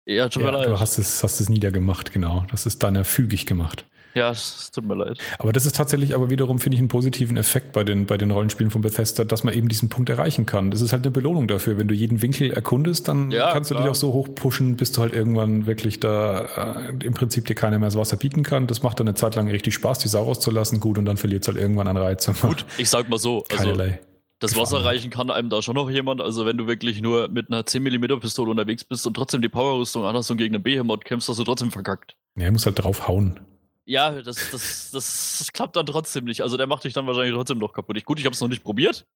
Ja, 0.06 0.28
tut 0.28 0.42
mir 0.42 0.50
Ja, 0.52 0.58
leid. 0.58 0.68
du 0.68 0.80
hast 0.80 0.98
es, 0.98 1.22
hast 1.22 1.40
es 1.40 1.48
niedergemacht, 1.48 2.12
genau. 2.12 2.44
Das 2.50 2.64
ist 2.64 2.82
dann 2.82 3.04
fügig 3.04 3.44
gemacht. 3.44 3.84
Ja, 4.14 4.30
es 4.30 4.70
tut 4.70 4.86
mir 4.86 4.94
leid. 4.94 5.18
Aber 5.38 5.52
das 5.52 5.66
ist 5.66 5.76
tatsächlich 5.76 6.14
aber 6.14 6.30
wiederum, 6.30 6.58
finde 6.58 6.76
ich, 6.76 6.78
einen 6.78 6.88
positiven 6.88 7.36
Effekt 7.36 7.72
bei 7.72 7.84
den, 7.84 8.06
bei 8.06 8.16
den 8.16 8.30
Rollenspielen 8.30 8.70
von 8.70 8.80
Bethesda, 8.80 9.24
dass 9.24 9.44
man 9.44 9.52
eben 9.52 9.68
diesen 9.68 9.90
Punkt 9.90 10.08
erreichen 10.08 10.46
kann. 10.46 10.70
Das 10.70 10.80
ist 10.80 10.92
halt 10.92 11.02
eine 11.04 11.10
Belohnung 11.10 11.48
dafür. 11.48 11.76
Wenn 11.76 11.86
du 11.86 11.92
jeden 11.94 12.22
Winkel 12.22 12.50
erkundest, 12.50 13.08
dann 13.08 13.30
Ja, 13.30 13.52
kannst 13.52 13.70
du 13.70 13.74
klar. 13.74 13.84
dich 13.84 13.90
auch 13.90 13.94
so 13.94 14.14
hoch 14.14 14.28
pushen, 14.34 14.76
bis 14.76 14.92
du 14.92 15.02
halt 15.02 15.12
irgendwann 15.12 15.66
wirklich 15.66 16.00
da 16.00 16.86
äh, 16.88 17.04
im 17.04 17.12
Prinzip 17.12 17.44
dir 17.44 17.54
keiner 17.54 17.78
mehr 17.78 17.88
das 17.88 17.96
Wasser 17.98 18.16
bieten 18.16 18.42
kann. 18.42 18.66
Das 18.66 18.82
macht 18.82 19.00
dann 19.00 19.06
eine 19.08 19.16
Zeit 19.16 19.34
lang 19.34 19.48
richtig 19.50 19.74
Spaß, 19.74 19.98
die 19.98 20.08
Sau 20.08 20.22
rauszulassen. 20.24 20.80
Gut, 20.80 20.96
und 20.96 21.04
dann 21.04 21.18
verliert 21.18 21.42
es 21.42 21.48
halt 21.48 21.58
irgendwann 21.58 21.88
an 21.88 21.98
Reiz. 21.98 22.26
Gut, 22.40 22.64
ich 22.78 22.88
sag 22.88 23.10
mal 23.10 23.18
so, 23.18 23.44
also 23.50 23.56
Keinerlei. 23.64 24.00
Das. 24.38 24.56
Wasser 24.56 24.84
reichen 24.84 25.10
kann 25.10 25.30
einem 25.30 25.50
da 25.50 25.62
schon 25.62 25.74
noch 25.74 25.90
jemand. 25.90 26.20
Also 26.20 26.44
wenn 26.46 26.56
du 26.56 26.66
wirklich 26.66 27.00
nur 27.00 27.28
mit 27.28 27.50
einer 27.50 27.62
10mm 27.62 28.20
Pistole 28.20 28.50
unterwegs 28.50 28.84
bist 28.84 29.06
und 29.06 29.14
trotzdem 29.14 29.42
die 29.42 29.48
Powerrüstung 29.48 30.04
anhast 30.04 30.30
und 30.30 30.36
gegen 30.36 30.54
einen 30.54 30.62
Behemoth 30.62 31.04
kämpfst, 31.04 31.28
hast 31.28 31.38
du 31.38 31.44
trotzdem 31.44 31.70
verkackt. 31.70 32.16
Ja, 32.36 32.44
er 32.44 32.52
muss 32.52 32.66
halt 32.66 32.78
drauf 32.78 33.08
hauen. 33.08 33.40
Ja, 33.86 34.10
das, 34.10 34.50
das, 34.50 34.90
das, 34.90 35.36
das 35.38 35.52
klappt 35.52 35.76
dann 35.76 35.86
trotzdem 35.86 36.24
nicht. 36.24 36.42
Also 36.42 36.56
der 36.56 36.66
macht 36.66 36.84
dich 36.84 36.92
dann 36.92 37.06
wahrscheinlich 37.06 37.34
trotzdem 37.34 37.58
noch 37.58 37.72
kaputt. 37.72 37.96
Ich, 37.96 38.04
gut, 38.04 38.18
ich 38.18 38.24
habe 38.26 38.34
es 38.34 38.40
noch 38.40 38.48
nicht 38.48 38.64
probiert, 38.64 39.06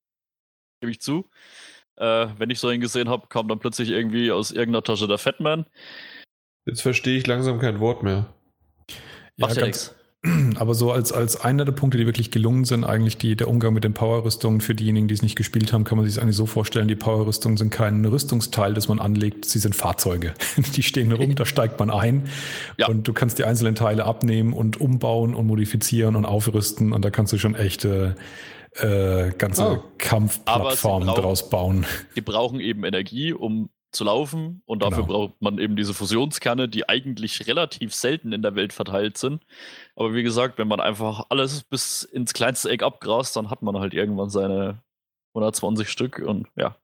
gebe 0.81 0.93
ich 0.93 1.01
zu. 1.01 1.29
Äh, 1.97 2.29
wenn 2.39 2.51
ich 2.51 2.61
so 2.61 2.69
einen 2.69 2.81
gesehen 2.81 3.09
habe, 3.09 3.27
kam 3.27 3.49
dann 3.49 3.59
plötzlich 3.59 3.91
irgendwie 3.91 4.31
aus 4.31 4.53
irgendeiner 4.53 4.83
Tasche 4.85 5.09
der 5.09 5.19
Fatman. 5.19 5.67
Jetzt 6.67 6.83
verstehe 6.83 7.19
ich 7.19 7.27
langsam 7.27 7.59
kein 7.59 7.81
Wort 7.81 8.03
mehr. 8.03 8.33
Macht 9.37 9.57
ja, 9.57 9.63
ganz- 9.63 9.67
nichts. 9.67 9.95
Aber 10.57 10.75
so 10.75 10.93
als, 10.93 11.13
als 11.13 11.41
einer 11.41 11.65
der 11.65 11.73
Punkte, 11.73 11.97
die 11.97 12.05
wirklich 12.05 12.31
gelungen 12.31 12.65
sind, 12.67 12.85
eigentlich 12.85 13.17
die, 13.17 13.37
der 13.37 13.49
Umgang 13.49 13.73
mit 13.73 13.85
den 13.85 13.95
Powerrüstungen 13.95 14.61
für 14.61 14.75
diejenigen, 14.75 15.09
die 15.09 15.15
es 15.15 15.23
nicht 15.23 15.37
gespielt 15.37 15.73
haben, 15.73 15.85
kann 15.85 15.97
man 15.97 16.05
sich 16.07 16.15
das 16.15 16.23
eigentlich 16.23 16.37
so 16.37 16.45
vorstellen, 16.47 16.89
die 16.89 16.97
Powerrüstungen 16.97 17.57
sind 17.57 17.71
kein 17.71 18.05
Rüstungsteil, 18.05 18.75
das 18.75 18.89
man 18.89 18.99
anlegt, 18.99 19.47
sie 19.47 19.59
sind 19.59 19.75
Fahrzeuge. 19.75 20.35
Die 20.77 20.83
stehen 20.83 21.13
rum, 21.13 21.35
da 21.37 21.47
steigt 21.47 21.79
man 21.81 21.91
ein 21.91 22.29
Ja. 22.77 22.89
und 22.89 23.09
du 23.09 23.13
kannst 23.15 23.39
die 23.39 23.45
einzelnen 23.45 23.75
Teile 23.75 24.05
abnehmen 24.05 24.53
und 24.53 24.81
umbauen 24.81 25.35
und 25.35 25.47
modifizieren 25.47 26.17
und 26.17 26.27
aufrüsten 26.27 26.93
und 26.93 27.03
da 27.05 27.11
kannst 27.11 27.33
du 27.33 27.39
schon 27.39 27.55
echte 27.55 28.15
äh, 28.77 29.31
ganze 29.39 29.65
Oh. 29.79 29.83
Kampfplattformen 29.99 31.09
draus 31.09 31.49
bauen. 31.51 31.87
Die 32.15 32.21
brauchen 32.21 32.61
eben 32.61 32.85
Energie, 32.85 33.33
um 33.33 33.71
zu 33.93 34.05
laufen. 34.05 34.63
Und 34.67 34.83
dafür 34.85 35.03
Genau. 35.05 35.27
braucht 35.27 35.43
man 35.43 35.59
eben 35.59 35.75
diese 35.75 35.95
Fusionskerne, 35.95 36.69
die 36.69 36.89
eigentlich 36.89 37.49
relativ 37.49 37.93
selten 37.93 38.33
in 38.33 38.41
der 38.43 38.55
Welt 38.55 38.73
verteilt 38.73 39.19
sind. 39.19 39.43
Aber 40.01 40.15
wie 40.15 40.23
gesagt, 40.23 40.57
wenn 40.57 40.67
man 40.67 40.81
einfach 40.81 41.27
alles 41.29 41.63
bis 41.63 42.03
ins 42.05 42.33
kleinste 42.33 42.71
Eck 42.71 42.83
abgrast, 42.83 43.37
dann 43.37 43.51
hat 43.51 43.61
man 43.61 43.79
halt 43.79 43.93
irgendwann 43.93 44.31
seine 44.31 44.83
120 45.35 45.89
Stück 45.91 46.19
und 46.19 46.47
ja. 46.57 46.75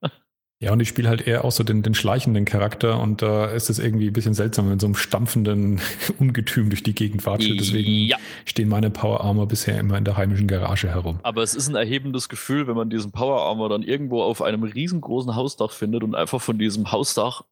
Ja, 0.62 0.72
und 0.72 0.80
ich 0.80 0.88
spiele 0.88 1.08
halt 1.08 1.26
eher 1.26 1.44
auch 1.44 1.52
so 1.52 1.64
den, 1.64 1.82
den 1.82 1.94
schleichenden 1.94 2.44
Charakter 2.46 2.98
und 3.00 3.20
da 3.20 3.46
ist 3.46 3.68
es 3.68 3.78
irgendwie 3.78 4.06
ein 4.08 4.12
bisschen 4.12 4.32
seltsam, 4.32 4.70
wenn 4.70 4.78
so 4.78 4.86
einem 4.86 4.94
stampfenden 4.94 5.80
Ungetüm 6.18 6.70
durch 6.70 6.82
die 6.82 6.94
Gegend 6.94 7.24
watschelt. 7.26 7.58
Deswegen 7.60 7.90
Ja, 8.06 8.16
stehen 8.46 8.68
meine 8.68 8.90
Power 8.90 9.22
Armor 9.22 9.48
bisher 9.48 9.78
immer 9.78 9.98
in 9.98 10.04
der 10.04 10.16
heimischen 10.16 10.46
Garage 10.46 10.88
herum. 10.88 11.18
aber 11.22 11.42
es 11.42 11.54
ist 11.54 11.68
ein 11.68 11.74
erhebendes 11.74 12.28
Gefühl, 12.28 12.66
wenn 12.66 12.76
man 12.76 12.90
diesen 12.90 13.12
Power 13.12 13.42
Armor 13.42 13.68
dann 13.70 13.82
irgendwo 13.82 14.22
auf 14.22 14.40
einem 14.42 14.62
riesengroßen 14.62 15.34
Hausdach 15.34 15.72
findet 15.72 16.02
und 16.02 16.14
einfach 16.14 16.40
von 16.40 16.58
diesem 16.58 16.90
Hausdach 16.92 17.44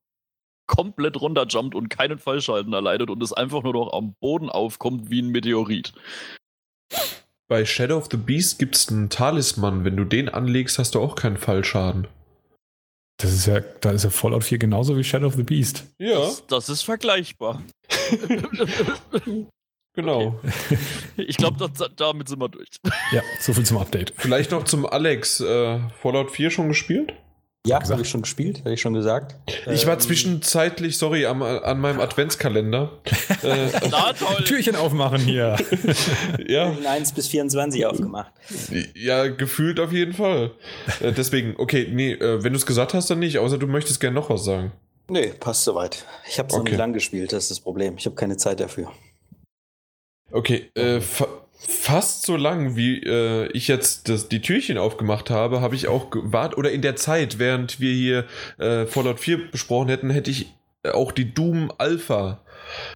komplett 0.66 1.20
runterjumpt 1.20 1.74
und 1.74 1.88
keinen 1.88 2.18
Fallschalten 2.18 2.72
erleidet 2.72 3.10
und 3.10 3.22
es 3.22 3.32
einfach 3.32 3.62
nur 3.62 3.74
noch 3.74 3.92
am 3.92 4.14
Boden 4.20 4.48
aufkommt 4.48 5.10
wie 5.10 5.22
ein 5.22 5.28
Meteorit. 5.28 5.92
Bei 7.48 7.64
Shadow 7.64 7.98
of 7.98 8.08
the 8.10 8.16
Beast 8.16 8.58
gibt 8.58 8.74
es 8.76 8.88
einen 8.88 9.10
Talisman. 9.10 9.84
Wenn 9.84 9.96
du 9.96 10.04
den 10.04 10.28
anlegst, 10.28 10.78
hast 10.78 10.94
du 10.94 11.00
auch 11.00 11.14
keinen 11.14 11.36
Fallschaden. 11.36 12.06
Das 13.18 13.32
ist 13.32 13.46
ja, 13.46 13.60
da 13.60 13.92
ist 13.92 14.04
ja 14.04 14.10
Fallout 14.10 14.44
4 14.44 14.58
genauso 14.58 14.96
wie 14.96 15.04
Shadow 15.04 15.26
of 15.26 15.34
the 15.34 15.42
Beast. 15.42 15.84
Ja, 15.98 16.14
Das, 16.14 16.46
das 16.46 16.68
ist 16.68 16.82
vergleichbar. 16.82 17.62
genau. 19.94 20.40
Ich 21.16 21.36
glaube, 21.36 21.70
damit 21.96 22.28
sind 22.28 22.40
wir 22.40 22.48
durch. 22.48 22.68
Ja, 23.12 23.22
so 23.40 23.52
viel 23.52 23.64
zum 23.64 23.78
Update. 23.78 24.14
Vielleicht 24.16 24.50
noch 24.50 24.64
zum 24.64 24.86
Alex. 24.86 25.40
Äh, 25.40 25.78
Fallout 26.00 26.30
4 26.32 26.50
schon 26.50 26.68
gespielt? 26.68 27.14
Ja, 27.66 27.80
habe 27.88 28.02
ich 28.02 28.10
schon 28.10 28.20
gespielt, 28.20 28.58
habe 28.60 28.74
ich 28.74 28.80
schon 28.82 28.92
gesagt. 28.92 29.36
Ich 29.72 29.86
war 29.86 29.94
Ähm, 29.94 30.00
zwischenzeitlich, 30.00 30.98
sorry, 30.98 31.24
am, 31.24 31.42
an 31.42 31.80
meinem 31.80 31.98
Adventskalender. 31.98 32.92
äh, 33.42 33.68
Na 33.90 34.12
toll. 34.12 34.44
Türchen 34.44 34.76
aufmachen 34.76 35.20
hier. 35.22 35.56
ja, 36.46 36.70
in 36.72 36.84
1 36.84 37.12
bis 37.12 37.28
24 37.28 37.86
aufgemacht. 37.86 38.30
ja, 38.94 39.28
gefühlt 39.28 39.80
auf 39.80 39.92
jeden 39.92 40.12
Fall. 40.12 40.50
Äh, 41.00 41.12
deswegen, 41.12 41.54
okay, 41.56 41.88
nee, 41.90 42.12
äh, 42.12 42.44
wenn 42.44 42.52
du 42.52 42.58
es 42.58 42.66
gesagt 42.66 42.92
hast, 42.92 43.08
dann 43.08 43.20
nicht, 43.20 43.38
außer 43.38 43.56
du 43.56 43.66
möchtest 43.66 43.98
gerne 43.98 44.14
noch 44.14 44.28
was 44.28 44.44
sagen. 44.44 44.72
Nee, 45.08 45.28
passt 45.40 45.64
soweit. 45.64 46.04
Ich 46.28 46.38
habe 46.38 46.48
es 46.48 46.52
noch 46.52 46.60
Okay. 46.60 46.72
nicht 46.72 46.78
lang 46.78 46.92
gespielt, 46.92 47.32
das 47.32 47.44
ist 47.44 47.50
das 47.50 47.60
Problem. 47.60 47.94
Ich 47.96 48.04
habe 48.04 48.14
keine 48.16 48.36
Zeit 48.36 48.60
dafür. 48.60 48.92
Okay, 50.30 50.70
äh, 50.74 51.00
fast 51.68 52.26
so 52.26 52.36
lang, 52.36 52.76
wie 52.76 53.02
äh, 53.02 53.46
ich 53.52 53.68
jetzt 53.68 54.08
das, 54.08 54.28
die 54.28 54.40
Türchen 54.40 54.78
aufgemacht 54.78 55.30
habe, 55.30 55.60
habe 55.60 55.74
ich 55.74 55.88
auch 55.88 56.10
gewartet, 56.10 56.58
oder 56.58 56.70
in 56.70 56.82
der 56.82 56.96
Zeit, 56.96 57.38
während 57.38 57.80
wir 57.80 57.92
hier 57.92 58.24
äh, 58.58 58.86
Fallout 58.86 59.20
4 59.20 59.50
besprochen 59.50 59.88
hätten, 59.88 60.10
hätte 60.10 60.30
ich 60.30 60.52
auch 60.92 61.12
die 61.12 61.32
Doom 61.32 61.72
Alpha, 61.78 62.40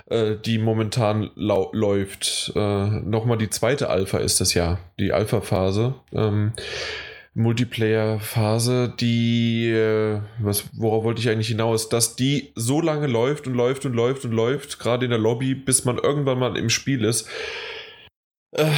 äh, 0.06 0.36
die 0.36 0.58
momentan 0.58 1.30
läuft, 1.34 2.52
äh, 2.54 2.60
nochmal 2.60 3.38
die 3.38 3.50
zweite 3.50 3.90
Alpha 3.90 4.18
ist 4.18 4.40
das 4.40 4.54
ja, 4.54 4.78
die 4.98 5.12
Alpha-Phase. 5.12 5.94
Ähm, 6.12 6.52
Multiplayer-Phase, 7.34 8.92
die, 8.98 9.70
äh, 9.70 10.20
was, 10.40 10.64
worauf 10.72 11.04
wollte 11.04 11.20
ich 11.20 11.28
eigentlich 11.28 11.48
hinaus, 11.48 11.88
dass 11.88 12.16
die 12.16 12.50
so 12.56 12.80
lange 12.80 13.06
läuft 13.06 13.46
und 13.46 13.54
läuft 13.54 13.86
und 13.86 13.94
läuft 13.94 14.24
und 14.24 14.32
läuft, 14.32 14.80
gerade 14.80 15.04
in 15.04 15.10
der 15.10 15.20
Lobby, 15.20 15.54
bis 15.54 15.84
man 15.84 15.98
irgendwann 15.98 16.38
mal 16.38 16.56
im 16.56 16.68
Spiel 16.68 17.04
ist. 17.04 17.28
Äh, 18.52 18.70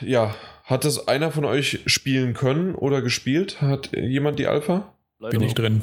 ja, 0.00 0.34
hat 0.64 0.84
das 0.84 1.08
einer 1.08 1.30
von 1.30 1.44
euch 1.44 1.80
spielen 1.86 2.34
können 2.34 2.74
oder 2.74 3.02
gespielt? 3.02 3.60
Hat 3.60 3.92
jemand 3.92 4.38
die 4.38 4.46
Alpha? 4.46 4.94
Leider 5.18 5.38
Bin 5.38 5.46
ich 5.46 5.54
drin. 5.54 5.82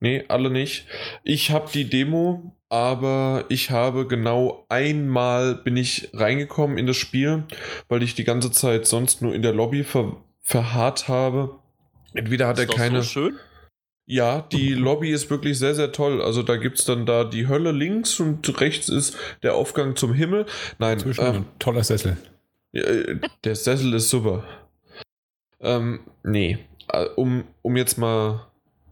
Nee, 0.00 0.24
alle 0.28 0.50
nicht. 0.50 0.86
Ich 1.22 1.50
habe 1.52 1.70
die 1.72 1.88
Demo, 1.88 2.56
aber 2.68 3.44
ich 3.48 3.70
habe 3.70 4.08
genau 4.08 4.66
einmal 4.68 5.54
bin 5.54 5.76
ich 5.76 6.10
reingekommen 6.12 6.76
in 6.76 6.86
das 6.86 6.96
Spiel, 6.96 7.44
weil 7.88 8.02
ich 8.02 8.14
die 8.14 8.24
ganze 8.24 8.50
Zeit 8.50 8.86
sonst 8.86 9.22
nur 9.22 9.34
in 9.34 9.42
der 9.42 9.52
Lobby 9.52 9.84
ver 9.84 10.16
verharrt 10.40 11.06
habe. 11.06 11.58
Entweder 12.14 12.48
hat 12.48 12.58
Ist 12.58 12.64
er 12.64 12.66
doch 12.66 12.76
keine. 12.76 13.02
So 13.02 13.08
schön. 13.08 13.38
Ja, 14.04 14.40
die 14.40 14.74
Lobby 14.74 15.10
ist 15.10 15.30
wirklich 15.30 15.58
sehr, 15.58 15.74
sehr 15.74 15.92
toll. 15.92 16.20
Also 16.20 16.42
da 16.42 16.56
gibt 16.56 16.80
es 16.80 16.84
dann 16.84 17.06
da 17.06 17.22
die 17.22 17.46
Hölle 17.46 17.70
links 17.70 18.18
und 18.18 18.60
rechts 18.60 18.88
ist 18.88 19.16
der 19.44 19.54
Aufgang 19.54 19.94
zum 19.94 20.12
Himmel. 20.12 20.46
Nein, 20.78 20.98
Zwischen 20.98 21.24
ähm, 21.24 21.34
ein 21.34 21.46
toller 21.60 21.84
Sessel. 21.84 22.16
Äh, 22.72 23.16
der 23.44 23.54
Sessel 23.54 23.94
ist 23.94 24.10
super. 24.10 24.44
Ähm, 25.60 26.00
nee. 26.22 26.58
Äh, 26.88 27.06
Um, 27.16 27.44
um 27.62 27.76
jetzt 27.76 27.98
mal 27.98 28.46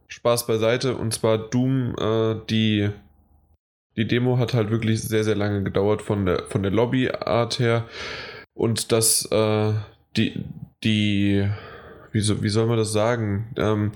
Spaß 0.08 0.46
beiseite, 0.46 0.96
und 0.96 1.12
zwar 1.14 1.38
Doom, 1.38 1.94
äh, 1.98 2.36
die, 2.48 2.90
die 3.96 4.06
Demo 4.06 4.38
hat 4.38 4.54
halt 4.54 4.70
wirklich 4.70 5.02
sehr, 5.02 5.24
sehr 5.24 5.36
lange 5.36 5.62
gedauert 5.62 6.02
von 6.02 6.26
der, 6.26 6.46
von 6.48 6.62
der 6.62 6.72
Lobbyart 6.72 7.58
her. 7.58 7.88
Und 8.54 8.92
das, 8.92 9.26
äh, 9.30 9.72
die, 10.16 10.44
die, 10.82 11.48
wie, 12.12 12.20
so, 12.20 12.42
wie 12.42 12.48
soll 12.48 12.66
man 12.66 12.76
das 12.76 12.92
sagen? 12.92 13.52
Ähm, 13.56 13.92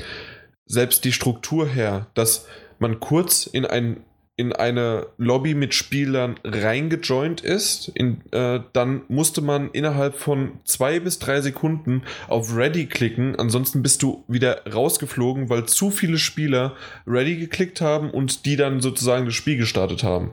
selbst 0.66 1.04
die 1.04 1.12
Struktur 1.12 1.66
her, 1.66 2.06
dass 2.14 2.46
man 2.78 3.00
kurz 3.00 3.46
in 3.46 3.66
ein 3.66 4.04
in 4.36 4.52
eine 4.52 5.06
Lobby 5.16 5.54
mit 5.54 5.74
Spielern 5.74 6.34
reingejoint 6.42 7.40
ist, 7.40 7.88
in, 7.94 8.20
äh, 8.32 8.60
dann 8.72 9.02
musste 9.08 9.40
man 9.42 9.70
innerhalb 9.70 10.16
von 10.16 10.58
zwei 10.64 10.98
bis 10.98 11.20
drei 11.20 11.40
Sekunden 11.40 12.02
auf 12.28 12.56
Ready 12.56 12.86
klicken, 12.86 13.36
ansonsten 13.36 13.82
bist 13.82 14.02
du 14.02 14.24
wieder 14.26 14.62
rausgeflogen, 14.66 15.50
weil 15.50 15.66
zu 15.66 15.90
viele 15.90 16.18
Spieler 16.18 16.74
Ready 17.06 17.36
geklickt 17.36 17.80
haben 17.80 18.10
und 18.10 18.44
die 18.44 18.56
dann 18.56 18.80
sozusagen 18.80 19.24
das 19.24 19.34
Spiel 19.34 19.56
gestartet 19.56 20.02
haben. 20.02 20.32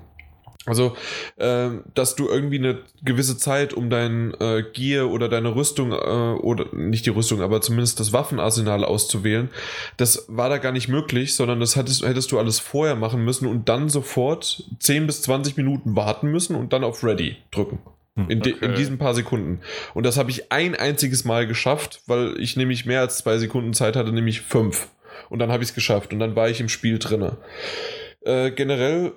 Also, 0.72 0.96
äh, 1.36 1.70
dass 1.96 2.16
du 2.16 2.30
irgendwie 2.30 2.58
eine 2.58 2.78
gewisse 3.04 3.38
Zeit, 3.38 3.74
um 3.74 3.90
dein 3.90 4.34
äh, 4.40 4.64
Gear 4.72 5.12
oder 5.12 5.28
deine 5.28 5.54
Rüstung, 5.54 5.92
äh, 5.92 5.96
oder 5.96 6.74
nicht 6.74 7.06
die 7.06 7.10
Rüstung, 7.10 7.42
aber 7.42 7.60
zumindest 7.60 8.00
das 8.00 8.14
Waffenarsenal 8.14 8.86
auszuwählen, 8.86 9.50
das 9.98 10.28
war 10.30 10.48
da 10.48 10.60
gar 10.60 10.72
nicht 10.72 10.88
möglich, 10.88 11.36
sondern 11.36 11.60
das 11.60 11.76
hättest, 11.76 12.06
hättest 12.06 12.32
du 12.32 12.40
alles 12.40 12.62
vorher 12.62 12.96
machen 12.96 13.26
müssen 13.26 13.48
und 13.48 13.68
dann 13.68 13.90
sofort 13.90 14.64
10 14.80 15.08
bis 15.08 15.24
20 15.24 15.58
Minuten 15.58 15.98
warten 15.98 16.32
müssen 16.32 16.56
und 16.56 16.72
dann 16.72 16.86
auf 16.86 17.04
Ready 17.04 17.36
drücken. 17.52 17.80
In, 18.16 18.40
okay. 18.40 18.56
in, 18.62 18.76
diesen 18.76 18.98
paar 18.98 19.14
Sekunden. 19.14 19.60
Und 19.94 20.06
das 20.06 20.18
habe 20.18 20.32
ich 20.32 20.54
ein 20.54 20.76
einziges 20.76 21.26
Mal 21.26 21.48
geschafft, 21.48 22.02
weil 22.08 22.40
ich 22.40 22.56
nämlich 22.56 22.86
mehr 22.86 23.02
als 23.02 23.18
zwei 23.18 23.38
Sekunden 23.40 23.74
Zeit 23.74 23.98
hatte, 23.98 24.14
nämlich 24.14 24.40
fünf. 24.40 24.88
Und 25.30 25.40
dann 25.40 25.52
habe 25.52 25.64
ich 25.64 25.72
es 25.72 25.76
geschafft 25.76 26.14
und 26.14 26.20
dann 26.20 26.36
war 26.38 26.50
ich 26.50 26.62
im 26.62 26.70
Spiel 26.70 26.98
drinne. 26.98 27.38
Äh, 28.24 28.52
generell 28.52 29.14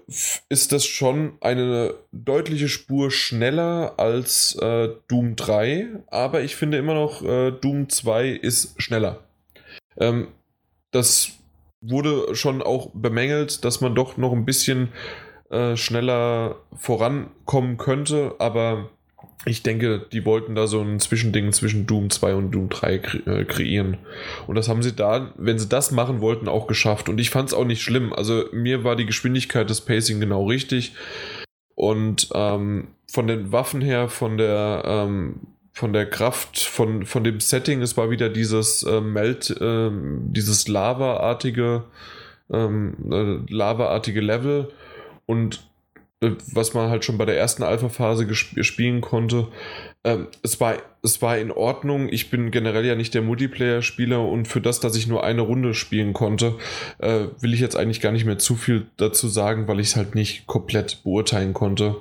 ist 0.48 0.72
das 0.72 0.86
schon 0.86 1.36
eine 1.40 1.94
deutliche 2.12 2.68
Spur 2.68 3.10
schneller 3.10 3.94
als 3.98 4.56
äh, 4.60 4.88
Doom 5.08 5.36
3, 5.36 5.88
aber 6.06 6.40
ich 6.42 6.56
finde 6.56 6.78
immer 6.78 6.94
noch, 6.94 7.22
äh, 7.22 7.50
Doom 7.52 7.90
2 7.90 8.28
ist 8.28 8.80
schneller. 8.80 9.24
Ähm, 9.98 10.28
das 10.90 11.32
wurde 11.82 12.34
schon 12.34 12.62
auch 12.62 12.90
bemängelt, 12.94 13.64
dass 13.64 13.82
man 13.82 13.94
doch 13.94 14.16
noch 14.16 14.32
ein 14.32 14.46
bisschen 14.46 14.88
äh, 15.50 15.76
schneller 15.76 16.56
vorankommen 16.74 17.76
könnte, 17.76 18.36
aber 18.38 18.88
ich 19.46 19.62
denke, 19.62 20.06
die 20.12 20.24
wollten 20.24 20.54
da 20.54 20.66
so 20.66 20.80
ein 20.80 21.00
Zwischending 21.00 21.52
zwischen 21.52 21.86
Doom 21.86 22.10
2 22.10 22.34
und 22.34 22.50
Doom 22.52 22.68
3 22.70 22.98
kre 22.98 23.18
äh, 23.26 23.44
kreieren. 23.44 23.98
Und 24.46 24.54
das 24.54 24.68
haben 24.68 24.82
sie 24.82 24.94
da, 24.94 25.32
wenn 25.36 25.58
sie 25.58 25.68
das 25.68 25.90
machen 25.90 26.20
wollten, 26.20 26.48
auch 26.48 26.66
geschafft. 26.66 27.08
Und 27.08 27.20
ich 27.20 27.30
fand 27.30 27.50
es 27.50 27.54
auch 27.54 27.64
nicht 27.64 27.82
schlimm. 27.82 28.12
Also 28.12 28.44
mir 28.52 28.84
war 28.84 28.96
die 28.96 29.06
Geschwindigkeit 29.06 29.68
des 29.68 29.82
Pacing 29.82 30.20
genau 30.20 30.46
richtig. 30.46 30.94
Und 31.74 32.28
ähm, 32.34 32.88
von 33.10 33.26
den 33.26 33.52
Waffen 33.52 33.82
her, 33.82 34.08
von 34.08 34.38
der, 34.38 34.82
ähm, 34.86 35.40
von 35.72 35.92
der 35.92 36.08
Kraft, 36.08 36.58
von, 36.58 37.04
von 37.04 37.24
dem 37.24 37.40
Setting, 37.40 37.82
es 37.82 37.96
war 37.96 38.10
wieder 38.10 38.30
dieses 38.30 38.82
äh, 38.84 39.00
Melt, 39.00 39.50
äh, 39.50 39.90
dieses 39.92 40.68
Lava-artige, 40.68 41.84
ähm, 42.50 42.94
äh, 43.10 43.52
Lava-artige 43.52 44.20
Level. 44.20 44.70
Und 45.26 45.66
was 46.52 46.74
man 46.74 46.90
halt 46.90 47.04
schon 47.04 47.18
bei 47.18 47.24
der 47.24 47.36
ersten 47.36 47.62
Alpha-Phase 47.62 48.32
spielen 48.34 49.00
konnte. 49.00 49.48
Ähm, 50.04 50.28
es, 50.42 50.60
war, 50.60 50.76
es 51.02 51.22
war 51.22 51.38
in 51.38 51.50
Ordnung. 51.50 52.08
Ich 52.10 52.30
bin 52.30 52.50
generell 52.50 52.84
ja 52.84 52.94
nicht 52.94 53.14
der 53.14 53.22
Multiplayer-Spieler 53.22 54.20
und 54.20 54.46
für 54.46 54.60
das, 54.60 54.80
dass 54.80 54.96
ich 54.96 55.06
nur 55.06 55.24
eine 55.24 55.40
Runde 55.40 55.74
spielen 55.74 56.12
konnte, 56.12 56.56
äh, 56.98 57.26
will 57.40 57.54
ich 57.54 57.60
jetzt 57.60 57.76
eigentlich 57.76 58.00
gar 58.00 58.12
nicht 58.12 58.26
mehr 58.26 58.38
zu 58.38 58.54
viel 58.54 58.86
dazu 58.96 59.28
sagen, 59.28 59.66
weil 59.66 59.80
ich 59.80 59.88
es 59.88 59.96
halt 59.96 60.14
nicht 60.14 60.46
komplett 60.46 61.02
beurteilen 61.04 61.54
konnte. 61.54 61.96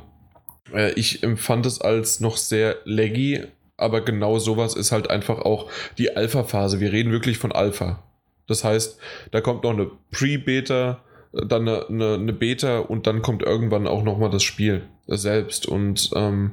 Äh, 0.73 0.91
ich 0.93 1.23
empfand 1.23 1.65
es 1.65 1.79
als 1.79 2.19
noch 2.19 2.37
sehr 2.37 2.77
laggy, 2.83 3.41
aber 3.77 4.01
genau 4.01 4.39
sowas 4.39 4.75
ist 4.75 4.91
halt 4.91 5.09
einfach 5.09 5.39
auch 5.39 5.69
die 5.97 6.15
Alpha-Phase. 6.15 6.79
Wir 6.79 6.91
reden 6.91 7.11
wirklich 7.11 7.37
von 7.37 7.51
Alpha. 7.51 8.03
Das 8.47 8.63
heißt, 8.63 8.99
da 9.31 9.41
kommt 9.41 9.63
noch 9.63 9.71
eine 9.71 9.89
Pre-Beta, 10.11 11.01
dann 11.33 11.67
eine, 11.67 11.87
eine, 11.87 12.13
eine, 12.13 12.33
Beta 12.33 12.79
und 12.79 13.07
dann 13.07 13.21
kommt 13.21 13.41
irgendwann 13.41 13.87
auch 13.87 14.03
nochmal 14.03 14.29
das 14.29 14.43
Spiel 14.43 14.83
selbst. 15.07 15.65
Und 15.65 16.11
ähm, 16.15 16.51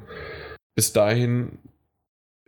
bis 0.74 0.92
dahin 0.92 1.58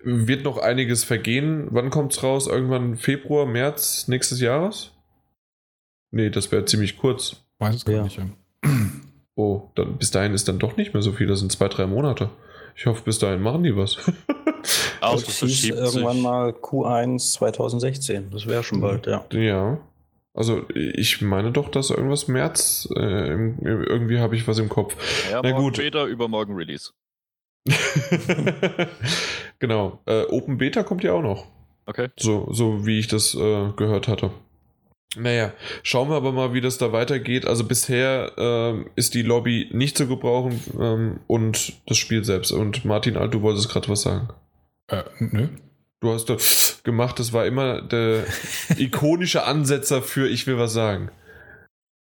wird 0.02 0.44
noch 0.44 0.58
einiges 0.58 1.04
vergehen. 1.04 1.68
Wann 1.70 1.90
kommt 1.90 2.12
es 2.12 2.22
raus? 2.22 2.46
Irgendwann 2.46 2.96
Februar, 2.96 3.46
März 3.46 4.08
nächstes 4.08 4.40
Jahres? 4.40 4.92
Nee, 6.10 6.30
das 6.30 6.50
wäre 6.50 6.64
ziemlich 6.64 6.96
kurz. 6.96 7.42
Weiß 7.58 7.76
es 7.76 7.84
gar 7.84 7.94
ja. 7.96 8.02
nicht. 8.04 8.18
Ja. 8.18 8.26
Oh, 9.34 9.70
dann, 9.76 9.96
bis 9.96 10.10
dahin 10.10 10.34
ist 10.34 10.46
dann 10.46 10.58
doch 10.58 10.76
nicht 10.76 10.92
mehr 10.92 11.02
so 11.02 11.12
viel. 11.12 11.26
Das 11.26 11.38
sind 11.38 11.50
zwei, 11.50 11.68
drei 11.68 11.86
Monate. 11.86 12.28
Ich 12.76 12.84
hoffe, 12.84 13.02
bis 13.02 13.18
dahin 13.18 13.40
machen 13.40 13.62
die 13.62 13.74
was. 13.74 13.96
Auto 15.00 15.22
das 15.24 15.38
hieß 15.38 15.70
irgendwann 15.70 16.20
mal 16.20 16.50
Q1 16.50 17.32
2016. 17.32 18.30
Das 18.30 18.46
wäre 18.46 18.62
schon 18.62 18.82
bald, 18.82 19.06
ja. 19.06 19.24
Ja. 19.32 19.80
Also 20.34 20.66
ich 20.74 21.20
meine 21.20 21.52
doch, 21.52 21.68
dass 21.68 21.90
irgendwas 21.90 22.26
März, 22.26 22.88
äh, 22.96 23.32
irgendwie 23.32 24.18
habe 24.18 24.34
ich 24.34 24.48
was 24.48 24.58
im 24.58 24.68
Kopf. 24.68 24.96
Ja, 25.30 25.40
Na 25.42 25.52
gut. 25.52 25.76
Beta, 25.76 26.06
übermorgen 26.06 26.54
Release. 26.54 26.92
genau. 29.58 30.00
Äh, 30.06 30.24
Open 30.24 30.56
Beta 30.58 30.82
kommt 30.82 31.04
ja 31.04 31.12
auch 31.12 31.22
noch. 31.22 31.46
Okay. 31.84 32.08
So, 32.18 32.48
so 32.50 32.86
wie 32.86 32.98
ich 32.98 33.08
das 33.08 33.34
äh, 33.34 33.72
gehört 33.76 34.08
hatte. 34.08 34.30
Naja, 35.16 35.52
schauen 35.82 36.08
wir 36.08 36.16
aber 36.16 36.32
mal, 36.32 36.54
wie 36.54 36.62
das 36.62 36.78
da 36.78 36.92
weitergeht. 36.92 37.46
Also 37.46 37.64
bisher 37.64 38.32
ähm, 38.38 38.88
ist 38.96 39.12
die 39.14 39.22
Lobby 39.22 39.68
nicht 39.72 39.98
zu 39.98 40.06
gebrauchen 40.06 40.60
ähm, 40.80 41.20
und 41.26 41.74
das 41.86 41.98
Spiel 41.98 42.24
selbst. 42.24 42.50
Und 42.52 42.86
Martin 42.86 43.18
Alt, 43.18 43.34
du 43.34 43.42
wolltest 43.42 43.68
gerade 43.68 43.88
was 43.88 44.02
sagen. 44.02 44.28
Äh, 44.88 45.02
nö. 45.18 45.48
Du 46.00 46.12
hast 46.12 46.30
doch 46.82 46.84
gemacht, 46.84 47.18
das 47.18 47.32
war 47.32 47.46
immer 47.46 47.82
der 47.82 48.24
ikonische 48.76 49.44
Ansetzer 49.44 50.02
für 50.02 50.28
ich 50.28 50.46
will 50.46 50.58
was 50.58 50.72
sagen. 50.72 51.10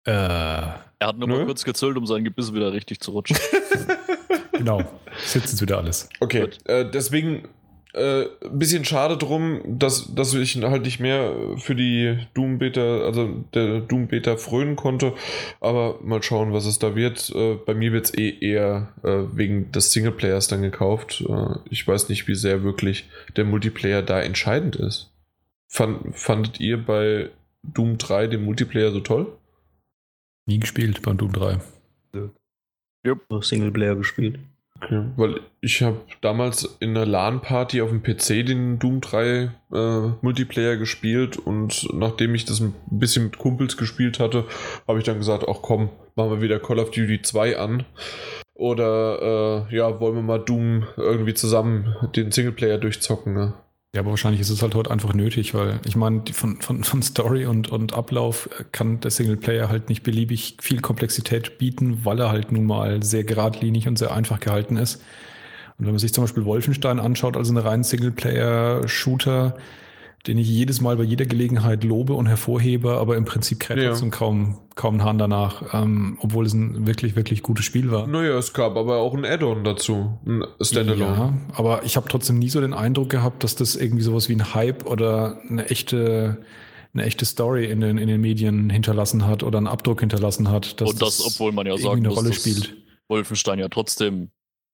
Äh, 0.05 0.11
er 0.11 1.07
hat 1.07 1.17
nur 1.17 1.27
Nö? 1.27 1.37
mal 1.37 1.45
kurz 1.45 1.63
gezöllt, 1.63 1.97
um 1.97 2.05
sein 2.05 2.23
Gebiss 2.23 2.53
wieder 2.53 2.73
richtig 2.73 2.99
zu 2.99 3.11
rutschen. 3.11 3.37
genau, 4.53 4.83
sitzt 5.25 5.51
jetzt 5.51 5.61
wieder 5.61 5.77
alles. 5.77 6.09
Okay, 6.19 6.49
äh, 6.65 6.89
deswegen 6.89 7.47
äh, 7.93 8.25
ein 8.43 8.59
bisschen 8.59 8.85
schade 8.85 9.17
drum, 9.17 9.61
dass, 9.65 10.13
dass 10.13 10.33
ich 10.33 10.61
halt 10.61 10.83
nicht 10.83 10.99
mehr 10.99 11.33
für 11.57 11.75
die 11.75 12.17
Doom 12.33 12.59
Beta, 12.59 13.01
also 13.01 13.43
der 13.53 13.81
Doom 13.81 14.07
Beta 14.07 14.37
frönen 14.37 14.75
konnte. 14.75 15.13
Aber 15.59 15.99
mal 16.03 16.21
schauen, 16.21 16.53
was 16.53 16.65
es 16.65 16.79
da 16.79 16.95
wird. 16.95 17.31
Äh, 17.33 17.55
bei 17.55 17.73
mir 17.73 17.91
wird 17.91 18.05
es 18.05 18.13
eh 18.17 18.29
eher 18.39 18.93
äh, 19.03 19.23
wegen 19.35 19.71
des 19.71 19.91
Singleplayers 19.91 20.47
dann 20.47 20.61
gekauft. 20.61 21.23
Äh, 21.27 21.55
ich 21.69 21.87
weiß 21.87 22.09
nicht, 22.09 22.27
wie 22.27 22.35
sehr 22.35 22.63
wirklich 22.63 23.09
der 23.35 23.45
Multiplayer 23.45 24.03
da 24.03 24.21
entscheidend 24.21 24.75
ist. 24.75 25.11
Fand, 25.67 26.15
fandet 26.15 26.59
ihr 26.59 26.83
bei 26.83 27.29
Doom 27.63 27.97
3 27.97 28.27
den 28.27 28.43
Multiplayer 28.43 28.91
so 28.91 28.99
toll? 28.99 29.27
Nie 30.45 30.59
gespielt 30.59 31.01
bei 31.01 31.13
Doom 31.13 31.31
3. 31.31 31.59
Ja. 32.13 32.29
Yep. 33.05 33.43
Singleplayer 33.43 33.95
gespielt. 33.95 34.39
Okay, 34.81 35.03
weil 35.17 35.41
ich 35.59 35.81
habe 35.81 35.99
damals 36.21 36.77
in 36.79 36.91
einer 36.91 37.05
LAN-Party 37.05 37.81
auf 37.81 37.89
dem 37.89 38.01
PC 38.01 38.45
den 38.45 38.79
Doom 38.79 39.01
3 39.01 39.51
äh, 39.73 39.99
Multiplayer 40.21 40.77
gespielt 40.77 41.37
und 41.37 41.89
nachdem 41.93 42.33
ich 42.33 42.45
das 42.45 42.61
ein 42.61 42.73
bisschen 42.89 43.25
mit 43.25 43.37
Kumpels 43.37 43.75
gespielt 43.75 44.19
hatte, 44.19 44.45
habe 44.87 44.99
ich 44.99 45.05
dann 45.05 45.17
gesagt, 45.17 45.45
ach 45.49 45.57
komm, 45.61 45.89
machen 46.15 46.31
wir 46.31 46.41
wieder 46.41 46.59
Call 46.59 46.79
of 46.79 46.91
Duty 46.91 47.21
2 47.21 47.57
an. 47.57 47.85
Oder 48.53 49.67
äh, 49.71 49.75
ja, 49.75 49.99
wollen 49.99 50.15
wir 50.15 50.21
mal 50.21 50.39
Doom 50.39 50.85
irgendwie 50.97 51.33
zusammen 51.33 51.95
den 52.15 52.31
Singleplayer 52.31 52.77
durchzocken, 52.77 53.33
ne? 53.33 53.53
Ja, 53.95 54.01
aber 54.01 54.11
wahrscheinlich 54.11 54.41
ist 54.41 54.51
es 54.51 54.61
halt 54.61 54.75
heute 54.75 54.91
einfach 54.91 55.15
nötig, 55.15 55.55
weil 55.55 55.79
ich 55.87 55.95
meine, 55.95 56.21
von, 56.31 56.61
von, 56.61 56.83
von 56.83 57.01
Story 57.01 57.47
und, 57.47 57.69
und 57.71 57.93
Ablauf 57.93 58.47
kann 58.71 58.99
der 58.99 59.09
Singleplayer 59.09 59.67
halt 59.67 59.89
nicht 59.89 60.03
beliebig 60.03 60.57
viel 60.61 60.79
Komplexität 60.79 61.57
bieten, 61.57 62.05
weil 62.05 62.19
er 62.19 62.29
halt 62.29 62.51
nun 62.51 62.65
mal 62.65 63.01
sehr 63.01 63.23
geradlinig 63.23 63.87
und 63.87 63.97
sehr 63.97 64.13
einfach 64.13 64.39
gehalten 64.39 64.77
ist. 64.77 64.97
Und 65.79 65.85
wenn 65.85 65.93
man 65.93 65.99
sich 65.99 66.13
zum 66.13 66.23
Beispiel 66.23 66.45
Wolfenstein 66.45 66.99
anschaut, 66.99 67.35
also 67.35 67.51
eine 67.51 67.65
rein 67.65 67.83
Singleplayer-Shooter, 67.83 69.55
den 70.27 70.37
ich 70.37 70.49
jedes 70.49 70.81
Mal 70.81 70.97
bei 70.97 71.03
jeder 71.03 71.25
Gelegenheit 71.25 71.83
lobe 71.83 72.13
und 72.13 72.27
hervorhebe, 72.27 72.97
aber 72.97 73.15
im 73.15 73.25
Prinzip 73.25 73.59
kräht 73.59 73.79
ja. 73.79 73.93
und 73.93 74.11
kaum, 74.11 74.59
kaum 74.75 74.95
einen 74.95 75.03
Hahn 75.03 75.17
danach, 75.17 75.73
ähm, 75.73 76.17
obwohl 76.21 76.45
es 76.45 76.53
ein 76.53 76.85
wirklich, 76.85 77.15
wirklich 77.15 77.41
gutes 77.41 77.65
Spiel 77.65 77.91
war. 77.91 78.05
Naja, 78.07 78.37
es 78.37 78.53
gab 78.53 78.75
aber 78.75 78.97
auch 78.97 79.13
ein 79.13 79.25
Add-on 79.25 79.63
dazu, 79.63 80.19
ein 80.25 80.43
Standalone. 80.61 81.17
Ja, 81.17 81.33
aber 81.53 81.83
ich 81.83 81.95
habe 81.95 82.07
trotzdem 82.09 82.37
nie 82.37 82.49
so 82.49 82.59
den 82.59 82.73
Eindruck 82.73 83.09
gehabt, 83.09 83.43
dass 83.43 83.55
das 83.55 83.75
irgendwie 83.75 84.03
sowas 84.03 84.27
wie 84.29 84.35
ein 84.35 84.53
Hype 84.53 84.85
oder 84.85 85.39
eine 85.49 85.69
echte 85.69 86.43
eine 86.91 87.03
echte 87.03 87.25
Story 87.25 87.65
in 87.65 87.81
den, 87.81 87.99
in 87.99 88.07
den 88.07 88.19
Medien 88.19 88.69
hinterlassen 88.71 89.27
hat 89.27 89.43
oder 89.43 89.59
einen 89.59 89.67
Abdruck 89.67 89.99
hinterlassen 89.99 90.49
hat. 90.49 90.81
und 90.81 91.01
das, 91.01 91.17
das 91.17 91.27
obwohl 91.27 91.51
man 91.51 91.67
ja 91.67 91.77
sagen 91.77 91.99
eine 91.99 92.09
muss, 92.09 92.17
Rolle 92.17 92.33
spielt. 92.33 92.75
Wolfenstein 93.07 93.59
ja 93.59 93.69
trotzdem 93.69 94.31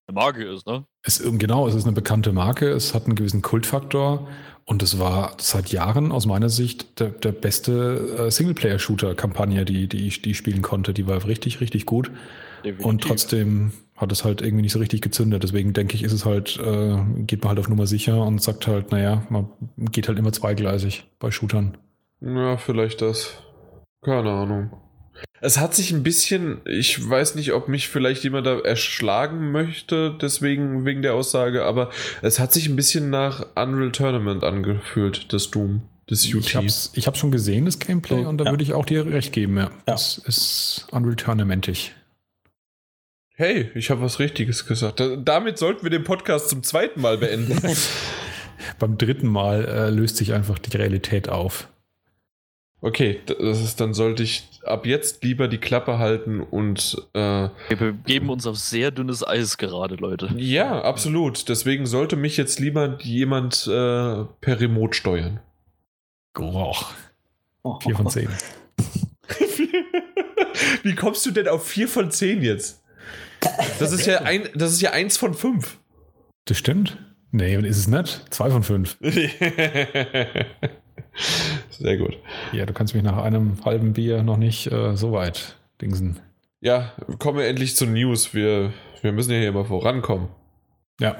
eine 0.07 0.15
Marke 0.15 0.43
ist, 0.43 0.67
ne? 0.67 0.85
Es, 1.03 1.21
genau, 1.37 1.67
es 1.67 1.75
ist 1.75 1.85
eine 1.85 1.93
bekannte 1.93 2.31
Marke, 2.31 2.69
es 2.69 2.93
hat 2.93 3.05
einen 3.05 3.15
gewissen 3.15 3.41
Kultfaktor 3.41 4.27
und 4.65 4.81
es 4.83 4.99
war 4.99 5.35
seit 5.39 5.69
Jahren 5.69 6.11
aus 6.11 6.25
meiner 6.25 6.49
Sicht 6.49 6.99
der, 6.99 7.09
der 7.09 7.31
beste 7.31 8.27
äh, 8.27 8.31
Singleplayer-Shooter-Kampagne, 8.31 9.65
die, 9.65 9.87
die 9.87 10.07
ich 10.07 10.21
die 10.21 10.33
spielen 10.33 10.61
konnte. 10.61 10.93
Die 10.93 11.07
war 11.07 11.23
richtig, 11.25 11.61
richtig 11.61 11.85
gut. 11.85 12.11
Definitiv. 12.63 12.85
Und 12.85 13.03
trotzdem 13.03 13.71
hat 13.95 14.11
es 14.11 14.25
halt 14.25 14.41
irgendwie 14.41 14.63
nicht 14.63 14.73
so 14.73 14.79
richtig 14.79 15.01
gezündet. 15.01 15.43
Deswegen 15.43 15.73
denke 15.73 15.95
ich, 15.95 16.03
ist 16.03 16.13
es 16.13 16.25
halt, 16.25 16.59
äh, 16.59 16.97
geht 17.25 17.41
man 17.43 17.49
halt 17.49 17.59
auf 17.59 17.69
Nummer 17.69 17.85
sicher 17.85 18.23
und 18.23 18.41
sagt 18.41 18.67
halt, 18.67 18.91
naja, 18.91 19.23
man 19.29 19.49
geht 19.91 20.07
halt 20.07 20.17
immer 20.17 20.31
zweigleisig 20.31 21.05
bei 21.19 21.29
Shootern. 21.31 21.77
Ja, 22.21 22.57
vielleicht 22.57 23.01
das. 23.01 23.37
Keine 24.03 24.31
Ahnung. 24.31 24.71
Es 25.41 25.59
hat 25.59 25.75
sich 25.75 25.91
ein 25.91 26.03
bisschen, 26.03 26.61
ich 26.65 27.07
weiß 27.07 27.35
nicht, 27.35 27.53
ob 27.53 27.67
mich 27.67 27.87
vielleicht 27.87 28.23
jemand 28.23 28.47
da 28.47 28.59
erschlagen 28.59 29.51
möchte, 29.51 30.17
deswegen 30.19 30.85
wegen 30.85 31.01
der 31.01 31.13
Aussage, 31.13 31.63
aber 31.65 31.91
es 32.21 32.39
hat 32.39 32.53
sich 32.53 32.67
ein 32.67 32.75
bisschen 32.75 33.09
nach 33.09 33.45
Unreal 33.55 33.91
Tournament 33.91 34.43
angefühlt, 34.43 35.31
das 35.33 35.51
Doom, 35.51 35.83
das 36.07 36.25
UT. 36.25 36.45
Ich 36.45 36.55
hab's, 36.55 36.91
ich 36.95 37.07
hab's 37.07 37.19
schon 37.19 37.31
gesehen, 37.31 37.65
das 37.65 37.79
Gameplay, 37.79 38.23
so, 38.23 38.29
und 38.29 38.37
da 38.37 38.45
ja. 38.45 38.51
würde 38.51 38.63
ich 38.63 38.73
auch 38.73 38.85
dir 38.85 39.05
recht 39.05 39.33
geben, 39.33 39.57
ja. 39.57 39.63
ja. 39.63 39.71
Das 39.85 40.17
ist 40.17 40.87
Unreal 40.91 41.15
Tournamentig. 41.15 41.93
Hey, 43.37 43.69
ich 43.75 43.89
habe 43.89 44.01
was 44.01 44.19
Richtiges 44.19 44.65
gesagt. 44.65 45.03
damit 45.23 45.57
sollten 45.57 45.83
wir 45.83 45.89
den 45.89 46.05
Podcast 46.05 46.49
zum 46.49 46.63
zweiten 46.63 47.01
Mal 47.01 47.17
beenden. 47.17 47.59
Beim 48.79 48.97
dritten 48.97 49.27
Mal 49.27 49.65
äh, 49.65 49.89
löst 49.89 50.15
sich 50.15 50.33
einfach 50.33 50.57
die 50.57 50.75
Realität 50.77 51.27
auf. 51.27 51.67
Okay, 52.85 53.19
das 53.25 53.61
ist, 53.61 53.81
dann 53.81 53.95
sollte 53.95 54.21
ich 54.21 54.47
ab 54.63 54.85
jetzt 54.85 55.23
lieber 55.23 55.47
die 55.47 55.57
Klappe 55.57 55.97
halten 55.97 56.39
und. 56.39 56.95
Äh, 57.13 57.49
Wir 57.69 57.77
begeben 57.77 58.29
uns 58.29 58.45
auf 58.45 58.59
sehr 58.59 58.91
dünnes 58.91 59.27
Eis 59.27 59.57
gerade, 59.57 59.95
Leute. 59.95 60.29
Ja, 60.37 60.83
absolut. 60.83 61.49
Deswegen 61.49 61.87
sollte 61.87 62.15
mich 62.15 62.37
jetzt 62.37 62.59
lieber 62.59 62.99
jemand 63.01 63.65
äh, 63.65 63.71
per 63.71 64.59
Remote 64.59 64.95
steuern. 64.95 65.39
Oh, 66.37 66.75
vier 67.81 67.95
von 67.95 68.07
zehn. 68.07 68.29
Wie 70.83 70.93
kommst 70.93 71.25
du 71.25 71.31
denn 71.31 71.47
auf 71.47 71.65
vier 71.65 71.87
von 71.87 72.11
zehn 72.11 72.43
jetzt? 72.43 72.83
Das 73.79 73.93
ist 73.93 74.05
ja 74.05 74.21
ein, 74.21 74.47
das 74.53 74.73
ist 74.73 74.81
ja 74.81 74.91
eins 74.91 75.17
von 75.17 75.33
fünf. 75.33 75.79
Das 76.45 76.59
stimmt. 76.59 76.99
Nee, 77.31 77.55
ist 77.55 77.79
es 77.79 77.87
nicht. 77.87 78.25
Zwei 78.29 78.51
von 78.51 78.61
fünf. 78.61 78.95
Sehr 81.69 81.97
gut. 81.97 82.17
Ja, 82.51 82.65
du 82.65 82.73
kannst 82.73 82.93
mich 82.93 83.03
nach 83.03 83.17
einem 83.17 83.57
halben 83.65 83.93
Bier 83.93 84.23
noch 84.23 84.37
nicht 84.37 84.71
äh, 84.71 84.95
so 84.95 85.11
weit 85.11 85.55
dingsen. 85.81 86.19
Ja, 86.61 86.93
kommen 87.19 87.37
wir 87.37 87.47
endlich 87.47 87.75
zu 87.75 87.85
News. 87.85 88.33
Wir, 88.33 88.73
wir 89.01 89.11
müssen 89.11 89.31
ja 89.31 89.39
hier 89.39 89.51
mal 89.51 89.65
vorankommen. 89.65 90.29
Ja, 90.99 91.17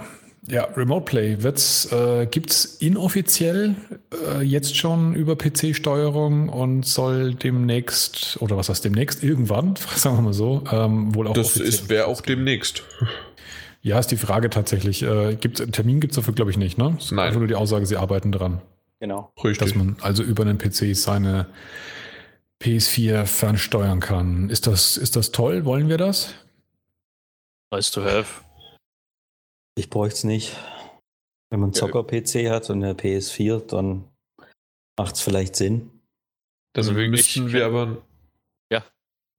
ja, 0.47 0.65
Remote 0.75 1.05
Play 1.05 1.41
wird's, 1.41 1.91
äh, 1.91 2.27
gibt 2.29 2.51
es 2.51 2.65
inoffiziell 2.65 3.75
äh, 4.13 4.43
jetzt 4.43 4.77
schon 4.77 5.15
über 5.15 5.35
PC-Steuerung 5.35 6.49
und 6.49 6.85
soll 6.85 7.33
demnächst, 7.33 8.37
oder 8.41 8.55
was 8.55 8.69
heißt 8.69 8.85
demnächst, 8.85 9.23
irgendwann, 9.23 9.75
sagen 9.95 10.17
wir 10.17 10.21
mal 10.21 10.33
so, 10.33 10.63
ähm, 10.71 11.15
wohl 11.15 11.27
auch 11.27 11.33
Das 11.33 11.57
ist 11.57 11.89
wäre 11.89 12.05
auch 12.05 12.21
demnächst. 12.21 12.83
Ja, 13.81 13.97
ist 13.99 14.11
die 14.11 14.17
Frage 14.17 14.49
tatsächlich. 14.49 15.01
Äh, 15.03 15.35
gibt's, 15.35 15.61
einen 15.61 15.71
Termin 15.71 15.99
gibt 15.99 16.11
es 16.11 16.15
dafür, 16.15 16.33
glaube 16.33 16.51
ich, 16.51 16.57
nicht, 16.57 16.77
ne? 16.77 16.97
Nein. 17.11 17.19
Einfach 17.19 17.39
nur 17.39 17.47
die 17.47 17.55
Aussage, 17.55 17.85
sie 17.85 17.97
arbeiten 17.97 18.31
dran. 18.31 18.61
Genau. 18.99 19.33
Richtig. 19.43 19.59
Dass 19.59 19.75
man 19.75 19.97
also 20.01 20.23
über 20.23 20.43
einen 20.43 20.57
PC 20.57 20.95
seine 20.95 21.47
PS4 22.61 23.25
fernsteuern 23.25 23.99
kann. 23.99 24.49
Ist 24.49 24.67
das, 24.67 24.97
ist 24.97 25.15
das 25.15 25.31
toll? 25.31 25.65
Wollen 25.65 25.89
wir 25.89 25.97
das? 25.97 26.33
Nice 27.71 27.91
to 27.91 28.03
have. 28.03 28.43
Ich 29.77 29.89
bräuchte 29.89 30.17
es 30.17 30.23
nicht. 30.23 30.55
Wenn 31.49 31.59
man 31.59 31.67
einen 31.67 31.73
Zocker-PC 31.73 32.49
hat 32.49 32.69
und 32.69 32.83
eine 32.83 32.93
PS4, 32.93 33.67
dann 33.67 34.05
macht 34.97 35.15
es 35.15 35.21
vielleicht 35.21 35.55
Sinn. 35.55 35.91
Dann 36.73 36.85
Also 36.85 36.93
müssten 36.93 37.51
wir 37.51 37.65
aber. 37.65 38.04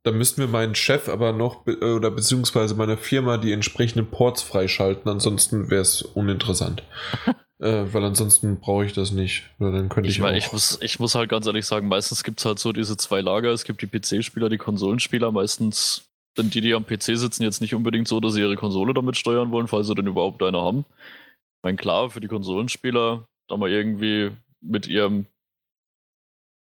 Dann 0.06 0.18
müssten 0.18 0.40
wir 0.40 0.46
meinen 0.46 0.76
Chef 0.76 1.08
aber 1.08 1.32
noch, 1.32 1.64
be- 1.64 1.78
äh, 1.80 1.94
oder 1.94 2.12
beziehungsweise 2.12 2.76
meiner 2.76 2.96
Firma 2.96 3.38
die 3.38 3.50
entsprechenden 3.50 4.06
Ports 4.08 4.40
freischalten, 4.42 5.10
ansonsten 5.10 5.68
wäre 5.68 5.82
es 5.82 6.02
uninteressant. 6.02 6.84
äh, 7.58 7.84
weil 7.92 8.04
ansonsten 8.04 8.60
brauche 8.60 8.84
ich 8.86 8.92
das 8.92 9.10
nicht. 9.10 9.50
Oder 9.58 9.72
dann 9.72 9.88
könnte 9.88 10.08
ich, 10.08 10.16
Ich, 10.16 10.22
meine, 10.22 10.38
auch. 10.38 10.42
ich, 10.46 10.52
muss, 10.52 10.78
ich 10.80 11.00
muss 11.00 11.16
halt 11.16 11.28
ganz 11.28 11.46
ehrlich 11.46 11.66
sagen, 11.66 11.88
meistens 11.88 12.22
gibt 12.22 12.38
es 12.38 12.44
halt 12.46 12.60
so 12.60 12.72
diese 12.72 12.96
zwei 12.96 13.20
Lager. 13.20 13.50
Es 13.50 13.64
gibt 13.64 13.82
die 13.82 13.88
PC-Spieler, 13.88 14.48
die 14.48 14.58
Konsolenspieler. 14.58 15.32
Meistens 15.32 16.08
sind 16.36 16.54
die, 16.54 16.60
die 16.60 16.74
am 16.74 16.86
PC 16.86 17.16
sitzen, 17.18 17.42
jetzt 17.42 17.60
nicht 17.60 17.74
unbedingt 17.74 18.06
so, 18.06 18.20
dass 18.20 18.34
sie 18.34 18.42
ihre 18.42 18.56
Konsole 18.56 18.94
damit 18.94 19.16
steuern 19.16 19.50
wollen, 19.50 19.66
falls 19.68 19.88
sie 19.88 19.94
denn 19.96 20.06
überhaupt 20.06 20.40
eine 20.42 20.58
haben. 20.58 20.84
Ich 20.90 21.62
meine, 21.64 21.76
klar, 21.78 22.10
für 22.10 22.20
die 22.20 22.28
Konsolenspieler, 22.28 23.26
da 23.48 23.56
mal 23.56 23.70
irgendwie 23.70 24.30
mit 24.60 24.86
ihrem 24.86 25.26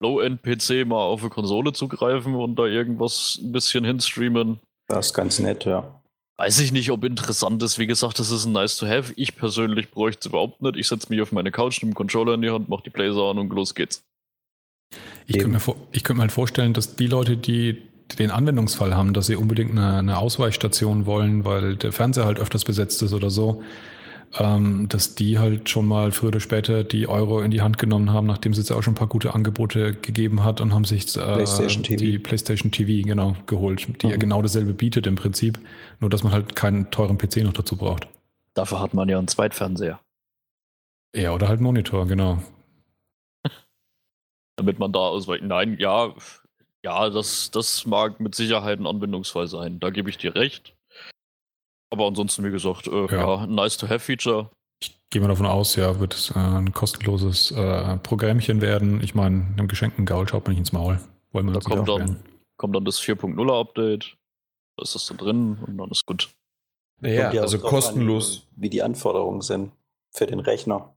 Low-End-PC 0.06 0.85
mal 0.85 1.03
auf 1.03 1.22
eine 1.22 1.30
Konsole 1.30 1.74
zugreifen 1.74 2.35
und 2.35 2.58
da 2.58 2.66
irgendwas 2.66 3.40
ein 3.42 3.51
bisschen 3.51 3.84
hinstreamen. 3.84 4.59
Das 4.88 5.08
ist 5.08 5.14
ganz 5.14 5.40
nett, 5.40 5.66
ja. 5.66 6.01
Weiß 6.38 6.59
ich 6.59 6.72
nicht, 6.72 6.92
ob 6.92 7.03
interessant 7.03 7.64
ist. 7.64 7.80
Wie 7.80 7.88
gesagt, 7.88 8.19
das 8.19 8.30
ist 8.30 8.45
ein 8.45 8.51
nice 8.51 8.77
to 8.77 8.85
have. 8.85 9.14
Ich 9.16 9.35
persönlich 9.35 9.90
bräuchte 9.90 10.19
es 10.19 10.25
überhaupt 10.27 10.61
nicht. 10.61 10.75
Ich 10.75 10.88
setze 10.88 11.08
mich 11.09 11.22
auf 11.22 11.32
meine 11.32 11.51
Couch, 11.51 11.82
nehme 11.82 11.92
den 11.92 11.95
Controller 11.95 12.34
in 12.34 12.42
die 12.42 12.51
Hand, 12.51 12.69
mache 12.69 12.84
die 12.84 12.90
Blazer 12.90 13.32
an 13.32 13.40
und 13.40 13.50
los 13.50 13.74
geht's. 13.74 14.03
Ich 15.27 15.38
könnte, 15.38 15.53
mir 15.53 15.59
vor, 15.59 15.75
ich 15.92 16.03
könnte 16.03 16.17
mir 16.17 16.24
halt 16.24 16.32
vorstellen, 16.32 16.74
dass 16.74 16.95
die 16.95 17.08
Leute, 17.08 17.38
die 17.38 17.82
den 18.19 18.32
Anwendungsfall 18.32 18.95
haben, 18.95 19.14
dass 19.14 19.27
sie 19.27 19.35
unbedingt 19.35 19.72
eine, 19.72 19.98
eine 19.98 20.17
Ausweichstation 20.19 21.06
wollen, 21.06 21.45
weil 21.45 21.77
der 21.77 21.92
Fernseher 21.92 22.25
halt 22.25 22.38
öfters 22.38 22.64
besetzt 22.64 23.01
ist 23.01 23.14
oder 23.14 23.32
so, 23.32 23.64
ähm, 24.38 24.88
dass 24.90 25.16
die 25.16 25.40
halt 25.40 25.70
schon 25.70 25.88
mal 25.88 26.12
früher 26.12 26.30
oder 26.30 26.40
später 26.40 26.84
die 26.84 27.08
Euro 27.08 27.42
in 27.42 27.52
die 27.52 27.62
Hand 27.62 27.78
genommen 27.78 28.12
haben, 28.12 28.28
nachdem 28.28 28.52
es 28.52 28.58
jetzt 28.58 28.72
auch 28.72 28.84
schon 28.84 28.94
ein 28.94 28.98
paar 28.98 29.08
gute 29.08 29.34
Angebote 29.34 29.94
gegeben 29.94 30.44
hat 30.44 30.62
und 30.62 30.74
haben 30.74 30.86
sich 30.86 31.16
äh, 31.16 31.20
PlayStation 31.22 31.84
TV. 31.84 31.98
die 31.98 32.20
PlayStation 32.20 32.72
TV 32.72 33.08
genau 33.08 33.36
geholt, 33.48 33.88
die 34.02 34.08
ja 34.08 34.16
Mhm. 34.16 34.20
genau 34.20 34.42
dasselbe 34.42 34.74
bietet 34.74 35.08
im 35.08 35.16
Prinzip, 35.16 35.60
nur 36.00 36.10
dass 36.10 36.24
man 36.24 36.34
halt 36.34 36.56
keinen 36.56 36.92
teuren 36.92 37.18
PC 37.18 37.38
noch 37.44 37.54
dazu 37.54 37.78
braucht. 37.78 38.08
Dafür 38.54 38.80
hat 38.80 38.94
man 38.94 39.10
ja 39.10 39.18
einen 39.18 39.28
Zweitfernseher. 39.28 40.00
Ja, 41.16 41.34
oder 41.34 41.48
halt 41.48 41.62
Monitor, 41.62 42.08
genau. 42.08 42.42
Damit 44.58 44.80
man 44.80 44.92
da 44.92 45.00
ausweichen. 45.00 45.48
Nein, 45.48 45.78
ja, 45.80 46.14
ja, 46.84 47.10
das, 47.10 47.52
das 47.52 47.86
mag 47.86 48.20
mit 48.20 48.36
Sicherheit 48.36 48.80
ein 48.80 48.88
Anwendungsfall 48.88 49.48
sein. 49.48 49.80
Da 49.80 49.90
gebe 49.90 50.10
ich 50.10 50.18
dir 50.18 50.36
recht. 50.36 50.75
Aber 51.95 52.07
ansonsten, 52.07 52.43
wie 52.43 52.51
gesagt, 52.51 52.88
äh, 52.88 53.06
Ja. 53.06 53.15
ja. 53.15 53.38
ein 53.43 53.56
nice-to-have-Feature. 53.56 54.49
Ich 54.82 54.99
gehe 55.09 55.22
mal 55.22 55.30
davon 55.30 55.45
aus, 55.45 55.77
ja, 55.77 55.98
wird 56.01 56.14
es 56.14 56.32
äh, 56.32 56.38
ein 56.40 56.74
kostenloses 56.74 57.51
äh, 57.51 57.98
Programmchen 57.99 58.59
werden. 58.59 59.01
Ich 59.01 59.15
meine, 59.15 59.45
einem 59.57 59.69
geschenkten 59.69 60.06
Gaul 60.06 60.27
schaut 60.27 60.43
man 60.43 60.51
nicht 60.51 60.59
ins 60.59 60.74
Maul. 60.74 60.99
Wollen 61.32 61.45
wir 61.45 61.53
Da 61.53 61.57
uns 61.59 61.65
kommt 61.65 61.88
dann, 61.88 62.19
kommt 62.57 62.75
dann 62.75 62.83
das 62.83 62.99
4.0er 62.99 63.59
Update. 63.61 64.17
Da 64.77 64.83
ist 64.83 64.93
das 64.93 65.06
da 65.07 65.15
drin 65.15 65.57
und 65.65 65.77
dann 65.77 65.90
ist 65.90 66.06
gut. 66.06 66.30
naja, 66.99 67.32
ja 67.32 67.41
also 67.41 67.59
kostenlos. 67.59 68.45
An, 68.57 68.61
wie 68.64 68.69
die 68.69 68.83
Anforderungen 68.83 69.40
sind 69.41 69.72
für 70.14 70.25
den 70.27 70.40
Rechner. 70.40 70.93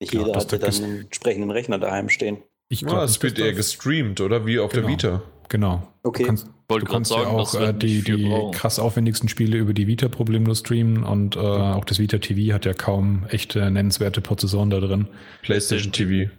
Nicht 0.00 0.14
Ja, 0.14 0.20
jeder 0.20 0.32
das 0.34 0.46
der 0.46 0.60
dann 0.60 0.72
einen 0.74 1.00
entsprechenden 1.02 1.50
Rechner 1.50 1.78
daheim 1.80 2.08
stehen. 2.08 2.38
Ich 2.68 2.82
Ja, 2.82 2.88
glaub, 2.88 3.02
es 3.02 3.14
das 3.14 3.22
wird 3.24 3.38
eher 3.40 3.48
das- 3.48 3.56
gestreamt, 3.56 4.20
oder? 4.20 4.46
Wie 4.46 4.60
auf 4.60 4.70
Genau. 4.70 4.86
der 4.86 4.92
Vita. 4.92 5.22
Genau. 5.48 5.82
Okay. 6.04 6.22
Du 6.22 6.26
kannst, 6.28 6.46
Wollte 6.68 6.84
du 6.84 6.90
gerade 6.90 6.98
kannst 6.98 7.10
sagen, 7.10 7.22
ja 7.22 7.28
auch 7.28 7.54
äh, 7.54 7.72
die, 7.72 8.02
die 8.02 8.28
brauchen. 8.28 8.52
krass 8.52 8.78
aufwendigsten 8.78 9.28
Spiele 9.28 9.56
über 9.56 9.72
die 9.72 9.86
Vita 9.86 10.08
problemlos 10.08 10.60
streamen 10.60 11.02
und 11.02 11.36
äh, 11.36 11.38
auch 11.38 11.84
das 11.84 11.98
Vita 11.98 12.18
TV 12.18 12.54
hat 12.54 12.66
ja 12.66 12.74
kaum 12.74 13.24
echte 13.30 13.70
nennenswerte 13.70 14.20
Prozessoren 14.20 14.70
da 14.70 14.80
drin. 14.80 15.08
PlayStation 15.42 15.92
TV. 15.92 16.30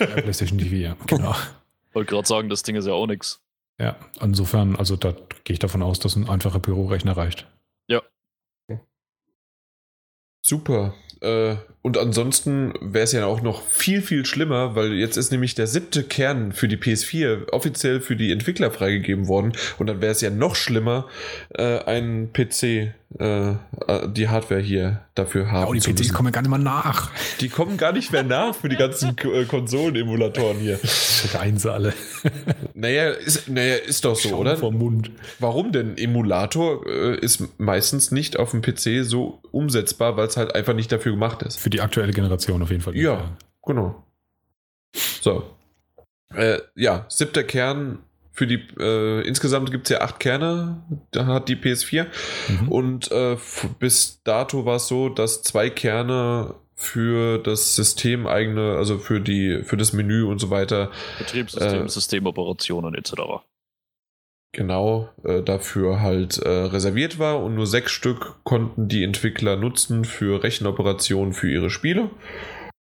Ja, 0.00 0.06
PlayStation 0.06 0.58
TV, 0.58 0.76
ja, 0.76 0.96
genau. 1.06 1.34
Wollte 1.92 2.10
gerade 2.10 2.26
sagen, 2.26 2.48
das 2.48 2.62
Ding 2.62 2.76
ist 2.76 2.86
ja 2.86 2.94
auch 2.94 3.06
nix. 3.06 3.42
Ja, 3.78 3.96
insofern, 4.20 4.76
also 4.76 4.96
da 4.96 5.12
gehe 5.44 5.54
ich 5.54 5.58
davon 5.58 5.82
aus, 5.82 5.98
dass 5.98 6.16
ein 6.16 6.28
einfacher 6.28 6.60
Bürorechner 6.60 7.16
reicht. 7.16 7.46
Super. 10.44 10.94
Äh, 11.22 11.56
und 11.84 11.98
ansonsten 11.98 12.72
wäre 12.80 13.04
es 13.04 13.12
ja 13.12 13.26
auch 13.26 13.42
noch 13.42 13.60
viel, 13.68 14.00
viel 14.00 14.24
schlimmer, 14.24 14.74
weil 14.74 14.94
jetzt 14.94 15.18
ist 15.18 15.30
nämlich 15.30 15.54
der 15.54 15.66
siebte 15.66 16.02
Kern 16.02 16.52
für 16.52 16.66
die 16.66 16.78
PS4 16.78 17.50
offiziell 17.50 18.00
für 18.00 18.16
die 18.16 18.32
Entwickler 18.32 18.70
freigegeben 18.70 19.28
worden. 19.28 19.52
Und 19.78 19.88
dann 19.88 20.00
wäre 20.00 20.12
es 20.12 20.22
ja 20.22 20.30
noch 20.30 20.56
schlimmer, 20.56 21.06
äh, 21.50 21.80
einen 21.80 22.32
PC, 22.32 22.62
äh, 23.18 23.50
äh, 23.50 23.54
die 24.08 24.28
Hardware 24.28 24.62
hier 24.62 25.02
dafür 25.14 25.52
haben 25.52 25.68
und 25.68 25.74
die 25.74 25.92
PCs 25.92 25.98
müssen. 25.98 26.14
kommen 26.14 26.32
gar 26.32 26.40
nicht 26.40 26.50
mal 26.50 26.58
nach. 26.58 27.10
Die 27.40 27.50
kommen 27.50 27.76
gar 27.76 27.92
nicht 27.92 28.10
mehr 28.10 28.24
nach 28.24 28.54
für 28.54 28.70
die 28.70 28.76
ganzen 28.76 29.14
äh, 29.18 29.44
Konsolen-Emulatoren 29.44 30.56
hier. 30.56 30.80
Schreien 30.82 31.58
sie 31.58 31.70
alle. 31.70 31.92
Naja, 32.74 33.10
ist, 33.10 33.48
naja, 33.48 33.76
ist 33.76 34.04
doch 34.04 34.16
so, 34.16 34.34
oder? 34.36 34.56
Vom 34.56 34.78
Mund. 34.78 35.10
Warum 35.38 35.70
denn? 35.70 35.96
Emulator 35.96 36.84
äh, 36.86 37.16
ist 37.18 37.58
meistens 37.58 38.10
nicht 38.10 38.38
auf 38.38 38.50
dem 38.50 38.62
PC 38.62 39.04
so 39.04 39.40
umsetzbar, 39.52 40.16
weil 40.16 40.26
es 40.26 40.36
halt 40.36 40.54
einfach 40.54 40.74
nicht 40.74 40.90
dafür 40.90 41.12
gemacht 41.12 41.42
ist. 41.42 41.60
Für 41.60 41.70
die 41.74 41.80
aktuelle 41.80 42.12
Generation 42.12 42.62
auf 42.62 42.70
jeden 42.70 42.82
Fall. 42.82 42.96
Ja. 42.96 43.36
Genau. 43.66 44.04
So. 45.20 45.44
Äh, 46.34 46.58
ja, 46.74 47.04
siebter 47.08 47.44
Kern 47.44 47.98
für 48.32 48.46
die, 48.48 48.60
äh, 48.78 49.26
insgesamt 49.26 49.70
gibt 49.70 49.86
es 49.86 49.90
ja 49.90 50.00
acht 50.00 50.18
Kerne, 50.18 50.82
da 51.12 51.26
hat 51.26 51.48
die 51.48 51.54
PS4. 51.54 52.06
Mhm. 52.48 52.68
Und 52.68 53.12
äh, 53.12 53.36
bis 53.78 54.22
dato 54.24 54.66
war 54.66 54.76
es 54.76 54.88
so, 54.88 55.08
dass 55.08 55.42
zwei 55.42 55.70
Kerne 55.70 56.54
für 56.74 57.38
das 57.38 57.76
System 57.76 58.26
eigene, 58.26 58.76
also 58.76 58.98
für 58.98 59.20
die, 59.20 59.62
für 59.62 59.76
das 59.76 59.92
Menü 59.92 60.24
und 60.24 60.40
so 60.40 60.50
weiter, 60.50 60.90
Betriebssystem, 61.18 61.86
Äh, 61.86 61.88
Systemoperationen 61.88 62.96
etc. 62.96 63.12
genau 64.54 65.10
äh, 65.24 65.42
dafür 65.42 66.00
halt 66.00 66.38
äh, 66.38 66.48
reserviert 66.48 67.18
war 67.18 67.42
und 67.42 67.54
nur 67.54 67.66
sechs 67.66 67.92
Stück 67.92 68.36
konnten 68.44 68.88
die 68.88 69.04
Entwickler 69.04 69.56
nutzen 69.56 70.04
für 70.04 70.42
Rechenoperationen 70.42 71.34
für 71.34 71.50
ihre 71.50 71.70
Spiele. 71.70 72.10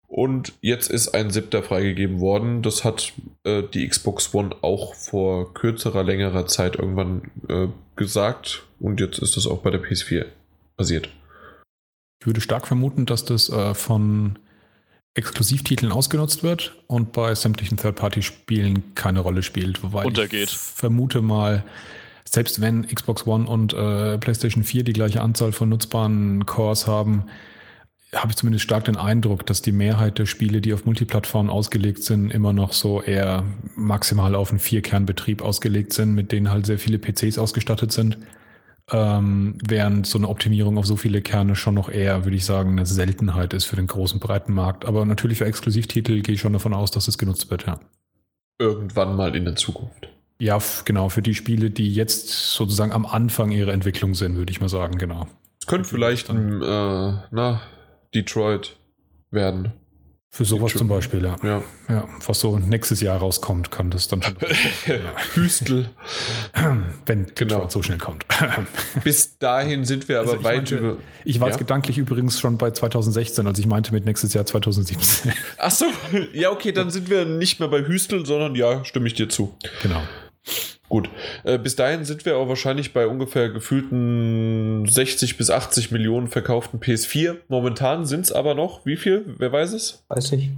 Und 0.08 0.54
jetzt 0.62 0.92
ist 0.92 1.16
ein 1.16 1.32
siebter 1.32 1.64
freigegeben 1.64 2.20
worden. 2.20 2.62
Das 2.62 2.84
hat 2.84 3.14
äh, 3.46 3.64
die 3.64 3.88
Xbox 3.88 4.32
One 4.36 4.56
auch 4.62 4.94
vor 4.94 5.56
kürzerer, 5.56 6.04
längerer 6.04 6.46
Zeit 6.46 6.76
irgendwann 6.76 7.32
äh, 7.50 7.68
gesagt. 7.96 8.64
Und 8.80 9.00
jetzt 9.00 9.18
ist 9.18 9.38
das 9.38 9.48
auch 9.48 9.64
bei 9.64 9.72
der 9.72 9.82
PS4 9.82 10.26
passiert. 10.78 11.10
Ich 12.22 12.28
würde 12.28 12.42
stark 12.42 12.68
vermuten, 12.68 13.08
dass 13.08 13.26
das 13.26 13.50
äh, 13.50 13.74
von 13.74 14.38
Exklusivtiteln 15.16 15.92
ausgenutzt 15.92 16.42
wird 16.44 16.74
und 16.88 17.12
bei 17.12 17.36
sämtlichen 17.36 17.78
Third-Party-Spielen 17.78 18.96
keine 18.96 19.20
Rolle 19.20 19.44
spielt. 19.44 19.84
Wobei 19.84 20.06
Untergeht. 20.06 20.50
ich 20.50 20.58
vermute 20.58 21.22
mal, 21.22 21.64
selbst 22.26 22.62
wenn 22.62 22.88
Xbox 22.88 23.28
One 23.28 23.48
und 23.48 23.74
äh, 23.74 24.18
PlayStation 24.18 24.64
4 24.64 24.84
die 24.84 24.94
gleiche 24.94 25.22
Anzahl 25.22 25.52
von 25.52 25.70
nutzbaren 25.70 26.46
Cores 26.48 26.88
haben, 26.88 27.26
habe 28.12 28.32
ich 28.32 28.36
zumindest 28.38 28.64
stark 28.64 28.86
den 28.86 28.98
Eindruck, 28.98 29.46
dass 29.46 29.62
die 29.62 29.72
Mehrheit 29.72 30.20
der 30.20 30.26
Spiele, 30.26 30.62
die 30.62 30.74
auf 30.74 30.86
Multiplattformen 30.86 31.52
ausgelegt 31.52 32.04
sind, 32.04 32.32
immer 32.32 32.54
noch 32.54 32.74
so 32.74 33.02
eher 33.02 33.44
maximal 33.76 34.36
auf 34.36 34.50
einen 34.50 34.60
Vierkernbetrieb 34.60 35.42
ausgelegt 35.42 35.94
sind, 35.94 36.14
mit 36.14 36.32
denen 36.32 36.50
halt 36.50 36.66
sehr 36.66 36.80
viele 36.80 37.00
PCs 37.00 37.38
ausgestattet 37.38 37.92
sind. 37.92 38.18
Ähm, 38.92 39.58
während 39.66 40.06
so 40.08 40.18
eine 40.18 40.28
Optimierung 40.28 40.78
auf 40.78 40.86
so 40.86 40.98
viele 40.98 41.22
Kerne 41.22 41.56
schon 41.56 41.76
noch 41.76 41.90
eher, 41.90 42.26
würde 42.26 42.36
ich 42.36 42.46
sagen, 42.46 42.72
eine 42.72 42.86
Seltenheit 42.86 43.54
ist 43.54 43.66
für 43.66 43.78
den 43.78 43.88
großen 43.88 44.20
breiten 44.20 44.54
Markt. 44.54 44.86
Aber 44.86 45.06
natürlich 45.06 45.38
für 45.38 45.46
Exklusivtitel 45.46 46.22
gehe 46.22 46.36
ich 46.36 46.42
schon 46.42 46.54
davon 46.54 46.74
aus, 46.74 46.92
dass 46.92 47.08
es 47.08 47.18
genutzt 47.18 47.50
wird, 47.50 47.66
ja. 47.66 47.80
Irgendwann 48.60 49.16
mal 49.16 49.36
in 49.36 49.46
der 49.46 49.56
Zukunft. 49.56 50.10
Ja, 50.40 50.60
genau, 50.84 51.10
für 51.10 51.22
die 51.22 51.36
Spiele, 51.36 51.72
die 51.72 51.94
jetzt 51.94 52.30
sozusagen 52.30 52.92
am 52.92 53.06
Anfang 53.06 53.52
ihrer 53.52 53.72
Entwicklung 53.72 54.16
sind, 54.16 54.36
würde 54.36 54.52
ich 54.52 54.60
mal 54.60 54.70
sagen, 54.70 54.98
genau. 54.98 55.28
Es 55.60 55.68
könnte 55.68 55.88
vielleicht 55.88 56.30
ein, 56.30 56.62
äh, 56.62 57.14
na, 57.32 57.62
Detroit 58.14 58.76
werden. 59.32 59.72
Für 60.36 60.46
sowas 60.46 60.74
zum 60.74 60.88
Beispiel, 60.88 61.24
ja. 61.24 61.36
Ja. 61.44 61.62
ja. 61.88 62.08
Was 62.26 62.40
so 62.40 62.58
nächstes 62.58 63.02
Jahr 63.02 63.20
rauskommt, 63.20 63.70
kann 63.70 63.92
das 63.92 64.08
dann 64.08 64.24
schon. 64.24 64.36
Hüstel. 65.36 65.92
Wenn 67.06 67.28
genau. 67.36 67.54
Detroit 67.54 67.72
so 67.72 67.84
schnell 67.84 68.00
kommt. 68.00 68.26
Bis 69.04 69.38
dahin 69.38 69.86
sind 69.86 70.10
wir 70.10 70.22
aber 70.22 70.32
also 70.32 70.44
weit 70.44 70.56
meinte, 70.56 70.76
über. 70.78 70.98
Ich 71.24 71.40
war 71.40 71.50
ja? 71.50 71.52
jetzt 71.52 71.60
gedanklich 71.60 72.00
übrigens 72.00 72.40
schon 72.40 72.58
bei 72.58 72.72
2016, 72.72 73.46
als 73.46 73.60
ich 73.60 73.68
meinte 73.68 73.94
mit 73.94 74.06
nächstes 74.06 74.34
Jahr 74.34 74.44
2017. 74.44 75.34
Ach 75.60 75.70
so, 75.70 75.86
ja, 76.34 76.50
okay, 76.50 76.72
dann 76.72 76.90
sind 76.90 77.12
wir 77.12 77.26
nicht 77.26 77.60
mehr 77.60 77.70
bei 77.70 77.86
Hüstel, 77.86 78.26
sondern 78.26 78.56
ja, 78.56 78.84
stimme 78.86 79.06
ich 79.06 79.14
dir 79.14 79.30
zu. 79.30 79.54
Genau. 79.84 80.02
Gut, 80.94 81.10
äh, 81.44 81.58
bis 81.58 81.76
dahin 81.76 82.06
sind 82.06 82.24
wir 82.24 82.38
auch 82.38 82.48
wahrscheinlich 82.48 82.94
bei 82.94 83.08
ungefähr 83.08 83.50
gefühlten 83.50 84.86
60 84.88 85.38
bis 85.38 85.50
80 85.50 85.90
Millionen 85.90 86.28
verkauften 86.28 86.80
PS4. 86.80 87.38
Momentan 87.48 88.06
sind 88.06 88.26
es 88.26 88.32
aber 88.32 88.54
noch, 88.54 88.86
wie 88.86 88.96
viel? 88.96 89.26
Wer 89.40 89.52
weiß 89.52 89.74
es? 89.74 90.06
Weiß 90.10 90.34
ich. 90.34 90.52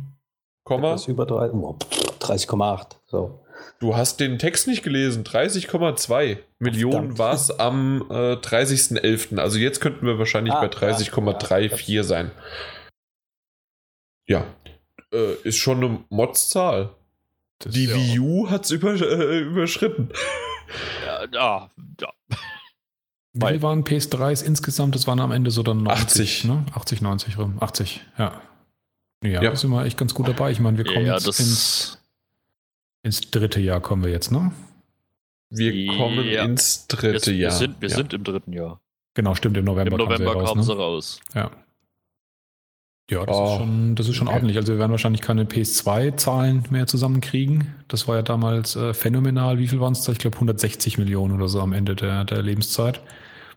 Komma? 0.66 0.92
Das 0.92 1.08
über 1.08 1.24
30,8. 1.24 2.98
So. 3.06 3.46
Du 3.80 3.96
hast 3.96 4.20
den 4.20 4.38
Text 4.38 4.68
nicht 4.68 4.84
gelesen. 4.84 5.24
30,2 5.24 6.40
Millionen 6.60 7.18
war 7.18 7.34
es 7.34 7.58
am 7.58 8.06
äh, 8.10 8.34
30.11. 8.34 9.40
Also 9.40 9.58
jetzt 9.58 9.80
könnten 9.80 10.06
wir 10.06 10.20
wahrscheinlich 10.20 10.54
ah, 10.54 10.60
bei 10.60 10.68
30,34 10.68 11.62
ja, 11.62 11.96
ja, 11.96 12.04
sein. 12.04 12.32
Ja, 14.28 14.44
äh, 15.14 15.36
ist 15.44 15.60
schon 15.60 15.82
eine 15.82 16.04
Mods-Zahl. 16.10 16.90
Das 17.60 17.74
die 17.74 17.86
ja 17.86 17.96
Wii 17.96 18.20
U 18.20 18.50
hat 18.50 18.66
es 18.66 18.72
über, 18.72 18.94
äh, 18.94 19.40
überschritten. 19.40 20.10
Ja, 21.06 21.26
ja. 21.32 21.72
ja. 22.02 22.14
Wie 23.34 23.62
waren 23.62 23.84
PS3s 23.84 24.44
insgesamt? 24.44 24.96
Das 24.96 25.08
waren 25.08 25.20
am 25.20 25.32
Ende 25.32 25.52
so 25.52 25.64
dann 25.64 25.84
90, 25.84 26.02
80, 26.06 26.44
ne? 26.46 26.66
80, 26.74 27.02
90 27.02 27.38
rum. 27.38 27.58
80, 27.60 28.02
ja. 28.18 28.42
Ja, 29.24 29.30
ja. 29.30 29.42
da 29.42 29.56
sind 29.56 29.72
wir 29.72 29.86
echt 29.86 29.98
ganz 29.98 30.14
gut 30.14 30.28
dabei. 30.28 30.52
Ich 30.52 30.60
meine, 30.60 30.78
wir 30.78 30.86
kommen 30.86 31.06
ja, 31.06 31.14
jetzt 31.16 31.28
ins, 31.28 32.02
ins 33.04 33.22
dritte 33.32 33.60
Jahr 33.60 33.82
kommen 33.82 34.04
wir 34.04 34.12
jetzt, 34.12 34.32
ne? 34.32 34.52
Wir 35.50 35.98
kommen 35.98 36.26
ja. 36.26 36.44
ins 36.44 36.88
dritte 36.88 37.32
wir, 37.32 37.38
Jahr. 37.38 37.52
Wir, 37.52 37.58
sind, 37.58 37.82
wir 37.82 37.90
sind 37.90 38.14
im 38.14 38.24
dritten 38.24 38.54
Jahr. 38.54 38.82
Genau, 39.16 39.34
stimmt, 39.36 39.58
im 39.58 39.66
November, 39.66 39.94
Im 39.94 39.98
November 39.98 40.34
kamen, 40.34 40.46
kamen 40.46 40.64
sie 40.64 40.76
raus. 40.76 41.20
Ne? 41.34 41.42
Ja. 41.42 41.52
Ja, 43.10 43.24
das 43.24 43.38
oh, 43.38 43.46
ist 43.46 43.58
schon, 43.58 43.96
das 43.96 44.08
ist 44.08 44.16
schon 44.16 44.28
okay. 44.28 44.36
ordentlich. 44.36 44.58
Also 44.58 44.74
wir 44.74 44.80
werden 44.80 44.92
wahrscheinlich 44.92 45.22
keine 45.22 45.44
PS2-Zahlen 45.44 46.64
mehr 46.72 46.88
zusammenkriegen. 46.88 47.76
Das 47.88 48.08
war 48.08 48.16
ja 48.16 48.22
damals 48.24 48.76
äh, 48.76 48.94
phänomenal. 48.96 49.60
Wie 49.60 49.68
viel 49.68 49.80
waren 49.80 49.94
es 49.94 50.02
da? 50.02 50.12
Ich 50.12 50.18
glaube 50.18 50.36
160 50.38 50.98
Millionen 50.98 51.36
oder 51.36 51.48
so 51.48 51.62
am 51.62 51.74
Ende 51.74 51.96
der, 51.96 52.26
der 52.26 52.42
Lebenszeit. 52.42 53.02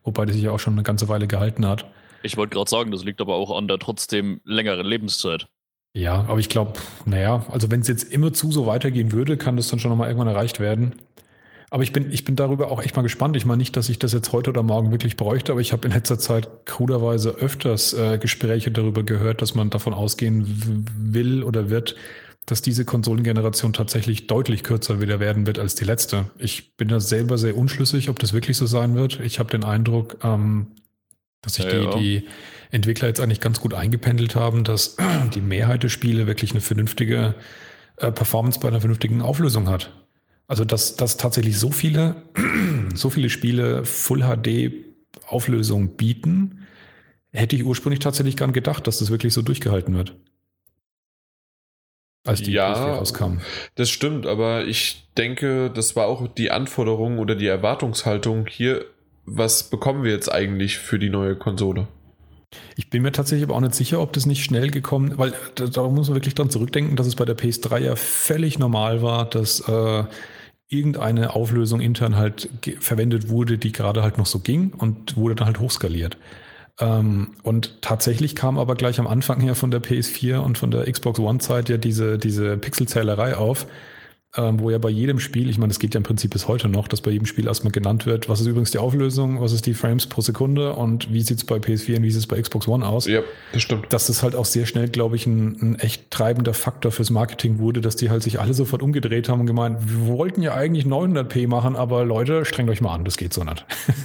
Wobei 0.05 0.27
das 0.27 0.35
sich 0.35 0.45
ja 0.45 0.51
auch 0.51 0.61
schon 0.61 0.75
eine 0.75 0.83
ganze 0.83 1.09
Weile 1.09 1.27
gehalten 1.27 1.67
hat. 1.67 1.87
Ich 2.23 2.37
wollte 2.37 2.55
gerade 2.55 2.69
sagen, 2.69 2.91
das 2.91 3.05
liegt 3.05 3.21
aber 3.21 3.37
auch 3.37 3.57
an 3.57 3.69
der 3.69 3.79
trotzdem 3.79 4.41
längeren 4.45 4.87
Lebenszeit. 4.87 5.49
Ja, 5.95 6.27
aber 6.29 6.39
ich 6.39 6.51
glaube, 6.51 6.75
naja, 7.07 7.47
also 7.51 7.71
wenn 7.71 7.81
es 7.81 7.89
jetzt 7.89 8.13
immer 8.13 8.33
zu 8.33 8.53
so 8.53 8.67
weitergehen 8.67 9.13
würde, 9.13 9.37
kann 9.37 9.57
das 9.57 9.69
dann 9.69 9.79
schon 9.79 9.91
nochmal 9.91 10.09
irgendwann 10.09 10.29
erreicht 10.29 10.61
werden. 10.61 10.95
Aber 11.71 11.83
ich 11.83 11.93
bin, 11.93 12.11
ich 12.11 12.25
bin 12.25 12.35
darüber 12.35 12.71
auch 12.71 12.83
echt 12.83 12.97
mal 12.97 13.03
gespannt. 13.03 13.37
Ich 13.37 13.45
meine 13.45 13.59
nicht, 13.59 13.77
dass 13.77 13.89
ich 13.89 13.99
das 13.99 14.13
jetzt 14.13 14.33
heute 14.33 14.51
oder 14.51 14.63
morgen 14.63 14.91
wirklich 14.91 15.17
bräuchte, 15.17 15.53
aber 15.53 15.61
ich 15.61 15.73
habe 15.73 15.87
in 15.87 15.93
letzter 15.93 16.19
Zeit 16.19 16.49
kruderweise 16.65 17.31
öfters 17.31 17.93
äh, 17.93 18.19
Gespräche 18.19 18.71
darüber 18.71 19.03
gehört, 19.03 19.43
dass 19.43 19.55
man 19.55 19.69
davon 19.69 19.93
ausgehen 19.93 20.87
will 20.97 21.43
oder 21.43 21.69
wird, 21.69 21.95
dass 22.47 22.63
diese 22.63 22.87
Konsolengeneration 22.87 23.75
tatsächlich 23.75 24.27
deutlich 24.27 24.65
kürzer 24.65 25.03
wieder 25.03 25.21
werden 25.21 25.47
wird 25.47 25.59
als 25.59 25.75
die 25.75 25.85
letzte. 25.85 26.31
Ich 26.39 26.77
bin 26.77 26.89
da 26.89 27.01
selber 27.01 27.37
sehr 27.37 27.57
unschlüssig, 27.57 28.09
ob 28.09 28.19
das 28.19 28.33
wirklich 28.33 28.57
so 28.57 28.65
sein 28.65 28.95
wird. 28.95 29.21
Ich 29.21 29.39
habe 29.39 29.51
den 29.51 29.65
Eindruck, 29.65 30.17
ähm, 30.25 30.69
dass 31.43 31.55
sich 31.55 31.67
ja, 31.67 31.71
die, 31.71 31.85
ja. 31.85 31.99
die 31.99 32.29
Entwickler 32.71 33.09
jetzt 33.09 33.21
eigentlich 33.21 33.41
ganz 33.41 33.61
gut 33.61 33.75
eingependelt 33.75 34.35
haben, 34.35 34.65
dass 34.65 34.97
die 35.35 35.43
Mehrheit 35.43 35.83
der 35.83 35.91
Spiele 35.91 36.27
wirklich 36.27 36.53
eine 36.53 36.63
vernünftige 36.63 37.35
äh, 37.97 38.11
Performance 38.11 38.59
bei 38.59 38.69
einer 38.69 38.81
vernünftigen 38.81 39.21
Auflösung 39.21 39.69
hat. 39.69 39.93
Also, 40.49 40.65
dass, 40.65 40.97
dass 40.97 41.19
tatsächlich 41.19 41.59
so 41.59 41.71
viele, 41.71 42.23
so 42.95 43.11
viele 43.11 43.31
Spiele 43.31 43.85
Full 43.85 44.23
HD 44.23 44.73
Auflösung 45.27 45.97
bieten, 45.97 46.67
hätte 47.33 47.55
ich 47.55 47.65
ursprünglich 47.65 48.01
tatsächlich 48.01 48.37
gar 48.37 48.47
nicht 48.47 48.55
gedacht, 48.55 48.87
dass 48.87 48.99
das 48.99 49.11
wirklich 49.11 49.35
so 49.35 49.43
durchgehalten 49.43 49.95
wird. 49.95 50.17
Als 52.27 52.43
die 52.43 52.53
ja, 52.53 52.73
rauskam. 52.73 53.39
Das 53.75 53.91
stimmt, 53.91 54.27
aber 54.27 54.67
ich 54.67 55.09
denke, 55.17 55.71
das 55.71 55.97
war 55.97 56.07
auch 56.07 56.27
die 56.27 56.51
Anforderung 56.51 57.19
oder 57.19 57.35
die 57.35 57.47
Erwartungshaltung 57.47 58.47
hier, 58.47 58.85
was 59.25 59.71
bekommen 59.71 60.03
wir 60.03 60.13
jetzt 60.13 60.33
eigentlich 60.33 60.79
für 60.79 60.99
die 60.99 61.11
neue 61.11 61.37
Konsole? 61.37 61.89
Ich 62.77 62.89
bin 62.89 63.03
mir 63.03 63.13
tatsächlich 63.13 63.47
aber 63.47 63.57
auch 63.57 63.61
nicht 63.61 63.75
sicher, 63.75 64.01
ob 64.01 64.15
das 64.15 64.25
nicht 64.25 64.43
schnell 64.43 64.71
gekommen, 64.71 65.19
weil 65.19 65.35
da, 65.55 65.67
da 65.67 65.87
muss 65.89 66.09
man 66.09 66.17
wirklich 66.17 66.35
dran 66.35 66.49
zurückdenken, 66.49 66.97
dass 66.97 67.07
es 67.07 67.17
bei 67.17 67.27
der 67.27 67.37
PS3 67.37 67.79
ja 67.79 67.97
völlig 67.97 68.59
normal 68.59 69.03
war, 69.03 69.29
dass 69.29 69.61
äh, 69.69 70.05
irgendeine 70.69 71.35
Auflösung 71.35 71.81
intern 71.81 72.17
halt 72.17 72.49
verwendet 72.81 73.29
wurde, 73.29 73.59
die 73.59 73.73
gerade 73.73 74.03
halt 74.03 74.19
noch 74.19 74.27
so 74.27 74.41
ging 74.41 74.73
und 74.77 75.17
wurde 75.17 75.35
dann 75.35 75.47
halt 75.47 75.61
hochskaliert. 75.61 76.19
Ähm, 76.79 77.31
und 77.43 77.83
tatsächlich 77.83 78.37
kam 78.37 78.59
aber 78.59 78.75
gleich 78.75 79.01
am 79.01 79.07
Anfang 79.07 79.41
her 79.41 79.55
von 79.55 79.71
der 79.71 79.83
PS4 79.83 80.39
und 80.39 80.59
von 80.59 80.71
der 80.71 80.91
Xbox 80.91 81.19
One-Zeit 81.19 81.69
ja 81.69 81.77
diese, 81.77 82.19
diese 82.19 82.57
Pixelzählerei 82.57 83.37
auf, 83.37 83.67
ähm, 84.37 84.61
wo 84.61 84.71
ja 84.71 84.77
bei 84.77 84.91
jedem 84.91 85.21
Spiel, 85.21 85.49
ich 85.49 85.57
meine, 85.57 85.71
es 85.71 85.79
geht 85.79 85.95
ja 85.95 85.99
im 85.99 86.05
Prinzip 86.05 86.33
bis 86.33 86.49
heute 86.49 86.69
noch, 86.69 86.87
dass 86.87 87.01
bei 87.01 87.11
jedem 87.11 87.25
Spiel 87.25 87.47
erstmal 87.47 87.73
genannt 87.73 88.05
wird, 88.05 88.29
was 88.29 88.41
ist 88.41 88.47
übrigens 88.47 88.71
die 88.71 88.79
Auflösung, 88.79 89.41
was 89.41 89.53
ist 89.53 89.65
die 89.65 89.73
Frames 89.73 90.07
pro 90.07 90.21
Sekunde 90.21 90.75
und 90.75 91.13
wie 91.13 91.23
sieht 91.23 91.39
es 91.39 91.45
bei 91.45 91.57
PS4 91.57 91.97
und 91.97 92.03
wie 92.03 92.11
sieht 92.11 92.21
es 92.21 92.27
bei 92.27 92.41
Xbox 92.41 92.69
One 92.69 92.87
aus. 92.87 93.07
Ja, 93.07 93.23
das 93.53 93.63
stimmt. 93.63 93.91
Dass 93.91 94.09
das 94.09 94.23
halt 94.23 94.35
auch 94.35 94.45
sehr 94.45 94.67
schnell, 94.67 94.89
glaube 94.89 95.17
ich, 95.17 95.27
ein, 95.27 95.57
ein 95.61 95.79
echt 95.79 96.11
treibender 96.11 96.53
Faktor 96.53 96.93
fürs 96.93 97.11
Marketing 97.11 97.59
wurde, 97.59 97.81
dass 97.81 97.97
die 97.97 98.11
halt 98.11 98.23
sich 98.23 98.39
alle 98.39 98.53
sofort 98.53 98.83
umgedreht 98.83 99.31
haben 99.31 99.41
und 99.41 99.47
gemeint, 99.47 99.79
wir 99.81 100.07
wollten 100.09 100.43
ja 100.43 100.55
eigentlich 100.55 100.85
900p 100.85 101.49
machen, 101.49 101.75
aber 101.75 102.05
Leute, 102.05 102.45
strengt 102.45 102.69
euch 102.69 102.83
mal 102.83 102.95
an, 102.95 103.05
das 103.07 103.17
geht 103.17 103.33
so 103.33 103.45
nicht. 103.45 103.65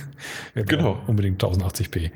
genau. 0.55 1.01
Unbedingt 1.05 1.43
1080p. 1.43 2.11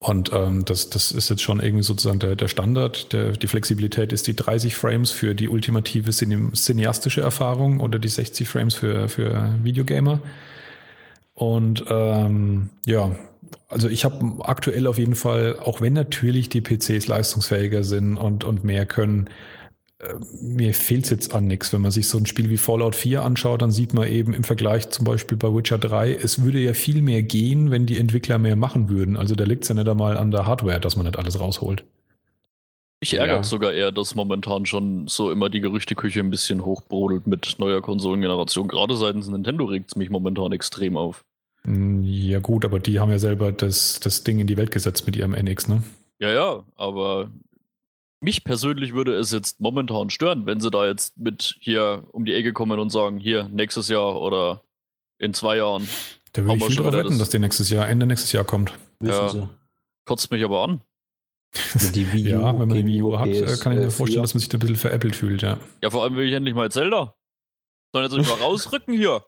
Und 0.00 0.32
ähm, 0.32 0.64
das, 0.64 0.90
das 0.90 1.10
ist 1.10 1.28
jetzt 1.28 1.42
schon 1.42 1.60
irgendwie 1.60 1.82
sozusagen 1.82 2.20
der, 2.20 2.36
der 2.36 2.46
Standard. 2.46 3.12
Der, 3.12 3.32
die 3.32 3.48
Flexibilität 3.48 4.12
ist 4.12 4.28
die 4.28 4.36
30 4.36 4.76
Frames 4.76 5.10
für 5.10 5.34
die 5.34 5.48
ultimative 5.48 6.10
cineastische 6.10 7.20
Erfahrung 7.20 7.80
oder 7.80 7.98
die 7.98 8.08
60 8.08 8.48
Frames 8.48 8.74
für, 8.74 9.08
für 9.08 9.54
Videogamer. 9.62 10.20
Und 11.34 11.84
ähm, 11.88 12.70
ja, 12.86 13.16
also 13.68 13.88
ich 13.88 14.04
habe 14.04 14.36
aktuell 14.44 14.86
auf 14.86 14.98
jeden 14.98 15.16
Fall, 15.16 15.58
auch 15.58 15.80
wenn 15.80 15.94
natürlich 15.94 16.48
die 16.48 16.60
PCs 16.60 17.08
leistungsfähiger 17.08 17.82
sind 17.82 18.16
und, 18.16 18.44
und 18.44 18.62
mehr 18.64 18.86
können, 18.86 19.28
mir 20.40 20.74
fehlt 20.74 21.04
es 21.04 21.10
jetzt 21.10 21.34
an 21.34 21.46
nichts. 21.46 21.72
Wenn 21.72 21.80
man 21.80 21.90
sich 21.90 22.08
so 22.08 22.18
ein 22.18 22.26
Spiel 22.26 22.50
wie 22.50 22.56
Fallout 22.56 22.94
4 22.94 23.22
anschaut, 23.22 23.62
dann 23.62 23.72
sieht 23.72 23.94
man 23.94 24.08
eben 24.08 24.32
im 24.32 24.44
Vergleich 24.44 24.90
zum 24.90 25.04
Beispiel 25.04 25.36
bei 25.36 25.52
Witcher 25.52 25.78
3, 25.78 26.14
es 26.14 26.42
würde 26.42 26.60
ja 26.60 26.72
viel 26.72 27.02
mehr 27.02 27.22
gehen, 27.22 27.70
wenn 27.70 27.86
die 27.86 27.98
Entwickler 27.98 28.38
mehr 28.38 28.56
machen 28.56 28.88
würden. 28.88 29.16
Also 29.16 29.34
da 29.34 29.44
liegt 29.44 29.64
es 29.64 29.68
ja 29.68 29.74
nicht 29.74 29.88
einmal 29.88 30.16
an 30.16 30.30
der 30.30 30.46
Hardware, 30.46 30.80
dass 30.80 30.96
man 30.96 31.06
nicht 31.06 31.18
alles 31.18 31.40
rausholt. 31.40 31.84
Ich 33.00 33.14
ärgere 33.14 33.36
ja. 33.36 33.42
sogar 33.42 33.72
eher, 33.72 33.92
dass 33.92 34.14
momentan 34.14 34.66
schon 34.66 35.06
so 35.06 35.30
immer 35.30 35.50
die 35.50 35.60
Gerüchteküche 35.60 36.20
ein 36.20 36.30
bisschen 36.30 36.64
hochbrodelt 36.64 37.26
mit 37.28 37.56
neuer 37.58 37.80
Konsolengeneration. 37.80 38.66
Gerade 38.66 38.96
seitens 38.96 39.28
Nintendo 39.28 39.64
regt 39.66 39.90
es 39.90 39.96
mich 39.96 40.10
momentan 40.10 40.52
extrem 40.52 40.96
auf. 40.96 41.24
Hm, 41.62 42.02
ja 42.02 42.40
gut, 42.40 42.64
aber 42.64 42.80
die 42.80 42.98
haben 42.98 43.10
ja 43.10 43.18
selber 43.18 43.52
das, 43.52 44.00
das 44.00 44.24
Ding 44.24 44.40
in 44.40 44.48
die 44.48 44.56
Welt 44.56 44.72
gesetzt 44.72 45.06
mit 45.06 45.14
ihrem 45.14 45.32
NX, 45.32 45.68
ne? 45.68 45.82
Ja, 46.20 46.32
ja, 46.32 46.64
aber 46.74 47.30
mich 48.20 48.44
persönlich 48.44 48.94
würde 48.94 49.14
es 49.14 49.30
jetzt 49.30 49.60
momentan 49.60 50.10
stören, 50.10 50.46
wenn 50.46 50.60
sie 50.60 50.70
da 50.70 50.86
jetzt 50.86 51.16
mit 51.18 51.56
hier 51.60 52.04
um 52.12 52.24
die 52.24 52.34
Ecke 52.34 52.52
kommen 52.52 52.78
und 52.78 52.90
sagen, 52.90 53.18
hier 53.18 53.48
nächstes 53.48 53.88
Jahr 53.88 54.20
oder 54.20 54.62
in 55.18 55.34
zwei 55.34 55.56
Jahren. 55.56 55.88
Da 56.34 56.44
würde 56.44 56.56
ich 56.58 56.64
viel 56.66 56.76
drauf 56.76 56.92
wetten, 56.92 57.08
das 57.08 57.18
dass 57.18 57.30
die 57.30 57.38
nächstes 57.38 57.70
Jahr, 57.70 57.88
Ende 57.88 58.04
nächstes 58.04 58.32
Jahr 58.32 58.44
kommt. 58.44 58.74
Ja, 59.02 59.48
kotzt 60.04 60.30
mich 60.30 60.44
aber 60.44 60.62
an. 60.62 60.82
Die 61.94 62.06
Wii 62.12 62.34
U, 62.34 62.40
ja, 62.40 62.58
wenn 62.60 62.68
man 62.68 62.76
die 62.76 62.84
Wii 62.84 63.02
U 63.02 63.18
hat, 63.18 63.30
PS, 63.30 63.60
kann 63.60 63.72
ich 63.72 63.78
mir 63.78 63.90
vorstellen, 63.90 64.22
dass 64.22 64.34
man 64.34 64.40
sich 64.40 64.50
da 64.50 64.58
ein 64.58 64.60
bisschen 64.60 64.76
veräppelt 64.76 65.16
fühlt, 65.16 65.40
ja. 65.40 65.58
Ja, 65.82 65.88
vor 65.88 66.02
allem 66.02 66.16
will 66.16 66.28
ich 66.28 66.34
endlich 66.34 66.54
mal 66.54 66.70
Zelda. 66.70 67.14
Sollen 67.92 68.04
jetzt 68.04 68.16
nicht 68.16 68.28
mal 68.28 68.34
rausrücken 68.44 68.94
hier. 68.94 69.24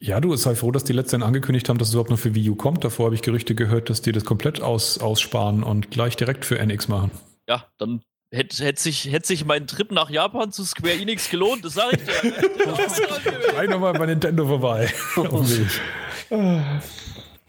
Ja, 0.00 0.18
du, 0.20 0.34
sei 0.34 0.54
froh, 0.54 0.70
dass 0.70 0.84
die 0.84 0.94
letztendlich 0.94 1.26
angekündigt 1.26 1.68
haben, 1.68 1.76
dass 1.76 1.88
es 1.88 1.94
überhaupt 1.94 2.10
noch 2.10 2.18
für 2.18 2.34
Wii 2.34 2.50
U 2.50 2.54
kommt. 2.54 2.84
Davor 2.84 3.06
habe 3.06 3.14
ich 3.14 3.22
Gerüchte 3.22 3.54
gehört, 3.54 3.90
dass 3.90 4.00
die 4.00 4.12
das 4.12 4.24
komplett 4.24 4.62
aus, 4.62 4.96
aussparen 4.96 5.62
und 5.62 5.90
gleich 5.90 6.16
direkt 6.16 6.46
für 6.46 6.58
NX 6.58 6.88
machen. 6.88 7.10
Ja, 7.48 7.64
dann 7.78 8.02
hätte 8.30 8.62
hätt 8.62 8.78
sich, 8.78 9.10
hätt 9.10 9.26
sich 9.26 9.44
mein 9.44 9.66
Trip 9.66 9.90
nach 9.90 10.10
Japan 10.10 10.52
zu 10.52 10.64
Square 10.64 10.94
Enix 10.94 11.30
gelohnt, 11.30 11.64
das 11.64 11.74
sage 11.74 11.96
ich 11.96 12.04
dir. 12.04 12.32
Gleich 13.50 13.70
nochmal 13.70 13.94
bei 13.94 14.06
Nintendo 14.06 14.46
vorbei. 14.46 14.92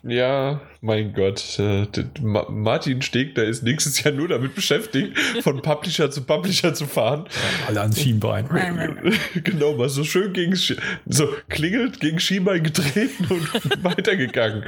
Ja, 0.02 0.62
mein 0.80 1.14
Gott. 1.14 1.60
Äh, 1.60 1.86
Martin 2.22 3.02
Stegner 3.02 3.44
ist 3.44 3.64
nächstes 3.64 4.02
Jahr 4.02 4.14
nur 4.14 4.30
damit 4.30 4.56
beschäftigt, 4.56 5.20
von 5.42 5.62
Publisher 5.62 6.10
zu 6.10 6.24
Publisher 6.24 6.74
zu 6.74 6.88
fahren. 6.88 7.26
Alle 7.68 7.82
ans 7.82 8.00
Schienbein. 8.00 8.48
genau, 9.44 9.76
mal 9.76 9.90
so 9.90 10.06
schön 10.06 10.32
gegen 10.32 10.56
so 10.56 11.36
klingelt, 11.50 12.00
gegen 12.00 12.18
Schienbein 12.20 12.64
getreten 12.64 13.28
und 13.30 13.84
weitergegangen. 13.84 14.64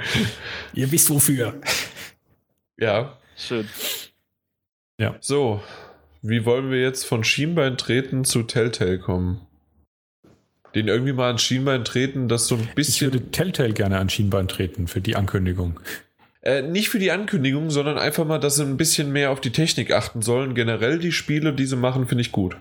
Ihr 0.73 0.91
wisst 0.91 1.09
wofür. 1.09 1.61
Ja. 2.77 3.17
Schön. 3.37 3.69
Ja. 5.01 5.15
So, 5.19 5.61
wie 6.21 6.45
wollen 6.45 6.69
wir 6.69 6.79
jetzt 6.79 7.05
von 7.05 7.23
Schienbein 7.23 7.75
treten 7.75 8.23
zu 8.23 8.43
Telltale 8.43 8.99
kommen? 8.99 9.41
Den 10.75 10.87
irgendwie 10.87 11.11
mal 11.11 11.31
an 11.31 11.39
Schienbein 11.39 11.83
treten, 11.83 12.27
das 12.27 12.45
so 12.45 12.55
ein 12.55 12.69
bisschen. 12.75 13.07
Ich 13.07 13.13
würde 13.13 13.31
Telltale 13.31 13.73
gerne 13.73 13.97
an 13.97 14.09
Schienbein 14.09 14.47
treten 14.47 14.87
für 14.87 15.01
die 15.01 15.15
Ankündigung. 15.15 15.79
Äh, 16.43 16.61
nicht 16.61 16.89
für 16.89 16.99
die 16.99 17.09
Ankündigung, 17.09 17.71
sondern 17.71 17.97
einfach 17.97 18.25
mal, 18.25 18.37
dass 18.37 18.57
sie 18.57 18.63
ein 18.63 18.77
bisschen 18.77 19.11
mehr 19.11 19.31
auf 19.31 19.41
die 19.41 19.51
Technik 19.51 19.91
achten 19.91 20.21
sollen. 20.21 20.53
Generell 20.53 20.99
die 20.99 21.11
Spiele, 21.11 21.51
die 21.53 21.65
sie 21.65 21.75
machen, 21.75 22.07
finde 22.07 22.21
ich 22.21 22.31
gut. 22.31 22.55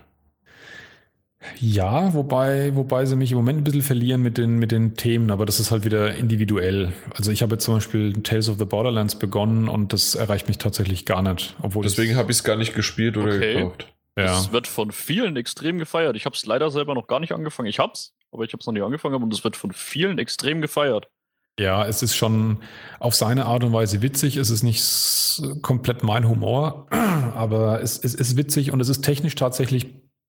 Ja, 1.59 2.13
wobei, 2.13 2.75
wobei 2.75 3.05
sie 3.05 3.15
mich 3.15 3.31
im 3.31 3.37
Moment 3.37 3.61
ein 3.61 3.63
bisschen 3.63 3.81
verlieren 3.81 4.21
mit 4.21 4.37
den, 4.37 4.57
mit 4.57 4.71
den 4.71 4.95
Themen, 4.95 5.31
aber 5.31 5.45
das 5.45 5.59
ist 5.59 5.71
halt 5.71 5.85
wieder 5.85 6.15
individuell. 6.15 6.93
Also 7.15 7.31
ich 7.31 7.41
habe 7.41 7.55
jetzt 7.55 7.65
zum 7.65 7.75
Beispiel 7.75 8.13
Tales 8.21 8.47
of 8.47 8.57
the 8.59 8.65
Borderlands 8.65 9.15
begonnen 9.15 9.67
und 9.67 9.91
das 9.91 10.15
erreicht 10.15 10.47
mich 10.47 10.59
tatsächlich 10.59 11.05
gar 11.05 11.21
nicht. 11.21 11.55
Obwohl 11.61 11.83
Deswegen 11.83 12.15
habe 12.15 12.31
ich 12.31 12.37
es 12.37 12.43
gar 12.43 12.57
nicht 12.57 12.75
gespielt 12.75 13.17
oder 13.17 13.35
okay. 13.35 13.55
gekauft. 13.55 13.87
Ja. 14.17 14.37
Es 14.37 14.51
wird 14.51 14.67
von 14.67 14.91
vielen 14.91 15.35
extrem 15.37 15.79
gefeiert. 15.79 16.15
Ich 16.15 16.25
habe 16.25 16.35
es 16.35 16.45
leider 16.45 16.69
selber 16.69 16.93
noch 16.93 17.07
gar 17.07 17.19
nicht 17.19 17.31
angefangen. 17.31 17.69
Ich 17.69 17.79
hab's, 17.79 18.13
aber 18.31 18.43
ich 18.43 18.53
habe 18.53 18.59
es 18.59 18.67
noch 18.67 18.73
nicht 18.73 18.83
angefangen 18.83 19.21
und 19.21 19.33
es 19.33 19.43
wird 19.43 19.55
von 19.55 19.71
vielen 19.71 20.19
extrem 20.19 20.61
gefeiert. 20.61 21.07
Ja, 21.59 21.85
es 21.85 22.01
ist 22.01 22.15
schon 22.15 22.57
auf 22.99 23.13
seine 23.15 23.45
Art 23.45 23.63
und 23.63 23.73
Weise 23.73 24.01
witzig. 24.01 24.37
Es 24.37 24.49
ist 24.49 24.63
nicht 24.63 24.81
komplett 25.61 26.03
mein 26.03 26.27
Humor, 26.27 26.87
aber 26.91 27.81
es, 27.81 27.97
es 28.03 28.15
ist 28.15 28.37
witzig 28.37 28.71
und 28.71 28.79
es 28.79 28.89
ist 28.89 29.01
technisch 29.01 29.35
tatsächlich, 29.35 29.87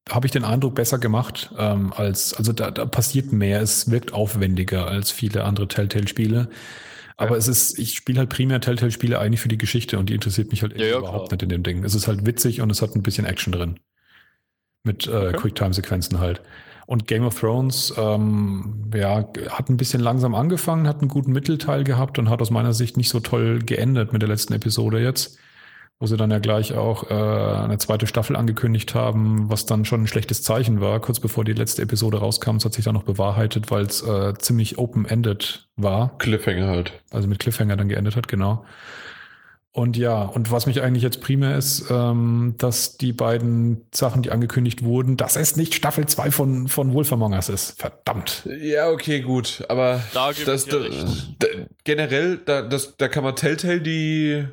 habe 0.08 0.26
ich 0.26 0.32
den 0.32 0.44
Eindruck, 0.44 0.74
besser 0.74 0.98
gemacht 0.98 1.50
ähm, 1.58 1.92
als, 1.94 2.34
also 2.34 2.52
da, 2.52 2.70
da 2.70 2.84
passiert 2.86 3.32
mehr. 3.32 3.60
Es 3.60 3.90
wirkt 3.90 4.12
aufwendiger 4.12 4.89
als 4.89 5.10
viele 5.10 5.44
andere 5.44 5.68
Telltale-Spiele. 5.68 6.48
Aber 7.16 7.32
ja. 7.32 7.36
es 7.36 7.48
ist, 7.48 7.78
ich 7.78 7.94
spiele 7.94 8.18
halt 8.18 8.31
primär 8.31 8.60
Telltale-Spiele 8.60 9.18
eigentlich 9.18 9.40
für 9.40 9.48
die 9.48 9.58
Geschichte 9.58 9.98
und 9.98 10.08
die 10.08 10.14
interessiert 10.14 10.50
mich 10.50 10.62
halt 10.62 10.76
ja, 10.78 10.86
ja, 10.86 10.98
überhaupt 10.98 11.28
klar. 11.28 11.36
nicht 11.36 11.42
in 11.42 11.48
dem 11.50 11.62
Ding. 11.62 11.84
Es 11.84 11.94
ist 11.94 12.08
halt 12.08 12.26
witzig 12.26 12.60
und 12.60 12.70
es 12.70 12.82
hat 12.82 12.97
ein 12.97 13.02
bisschen 13.02 13.26
Action 13.26 13.52
drin. 13.52 13.78
Mit 14.82 15.06
äh, 15.06 15.10
okay. 15.10 15.36
Quicktime-Sequenzen 15.36 16.18
halt. 16.18 16.42
Und 16.86 17.06
Game 17.06 17.24
of 17.24 17.39
Thrones, 17.39 17.94
ähm, 17.97 18.90
ja, 18.92 19.28
hat 19.50 19.68
ein 19.68 19.76
bisschen 19.76 20.00
langsam 20.00 20.34
angefangen, 20.34 20.89
hat 20.89 20.98
einen 20.98 21.08
guten 21.08 21.32
Mittelteil 21.32 21.84
gehabt 21.84 22.18
und 22.18 22.28
hat 22.28 22.42
aus 22.42 22.50
meiner 22.50 22.72
Sicht 22.72 22.97
nicht 22.97 23.08
so 23.08 23.20
toll 23.20 23.60
geendet 23.60 24.12
mit 24.12 24.20
der 24.20 24.28
letzten 24.28 24.52
Episode 24.52 25.00
jetzt 25.00 25.39
wo 26.02 26.06
sie 26.06 26.16
dann 26.16 26.32
ja 26.32 26.40
gleich 26.40 26.74
auch 26.74 27.10
äh, 27.10 27.14
eine 27.14 27.78
zweite 27.78 28.08
Staffel 28.08 28.34
angekündigt 28.34 28.92
haben, 28.92 29.48
was 29.48 29.66
dann 29.66 29.84
schon 29.84 30.02
ein 30.02 30.06
schlechtes 30.08 30.42
Zeichen 30.42 30.81
war. 30.81 30.98
Kurz 30.98 31.20
bevor 31.20 31.44
die 31.44 31.52
letzte 31.52 31.82
Episode 31.82 32.18
rauskam, 32.18 32.56
es 32.56 32.64
hat 32.64 32.72
sich 32.72 32.84
dann 32.84 32.94
noch 32.94 33.05
bewahrheitet, 33.05 33.70
weil 33.70 33.84
es 33.84 34.02
äh, 34.02 34.34
ziemlich 34.36 34.78
open-ended 34.78 35.68
war. 35.76 36.18
Cliffhanger 36.18 36.66
halt. 36.66 36.92
Also 37.12 37.28
mit 37.28 37.39
Cliffhanger 37.39 37.76
dann 37.76 37.89
geendet 37.89 38.16
hat, 38.16 38.26
genau. 38.26 38.64
Und 39.75 39.97
ja, 39.97 40.23
und 40.23 40.51
was 40.51 40.67
mich 40.67 40.83
eigentlich 40.83 41.02
jetzt 41.02 41.23
primär 41.23 41.57
ist, 41.57 41.86
ähm, 41.91 42.57
dass 42.59 42.99
die 42.99 43.15
beiden 43.15 43.86
Sachen, 43.91 44.20
die 44.20 44.31
angekündigt 44.31 44.84
wurden, 44.84 45.17
dass 45.17 45.36
es 45.36 45.57
nicht 45.57 45.75
Staffel 45.75 46.05
2 46.05 46.31
von, 46.31 46.68
von 46.68 46.92
Wolf 46.92 47.10
Among 47.10 47.33
Us 47.33 47.49
ist. 47.49 47.81
Verdammt. 47.81 48.47
Ja, 48.60 48.91
okay, 48.91 49.20
gut. 49.20 49.65
Aber 49.70 50.02
da 50.12 50.31
das, 50.44 50.67
da, 50.67 50.76
da, 51.39 51.47
generell, 51.84 52.36
da, 52.44 52.60
das, 52.60 52.99
da 52.99 53.09
kann 53.09 53.25
man 53.25 53.34
Telltale 53.34 53.81
die 53.81 54.44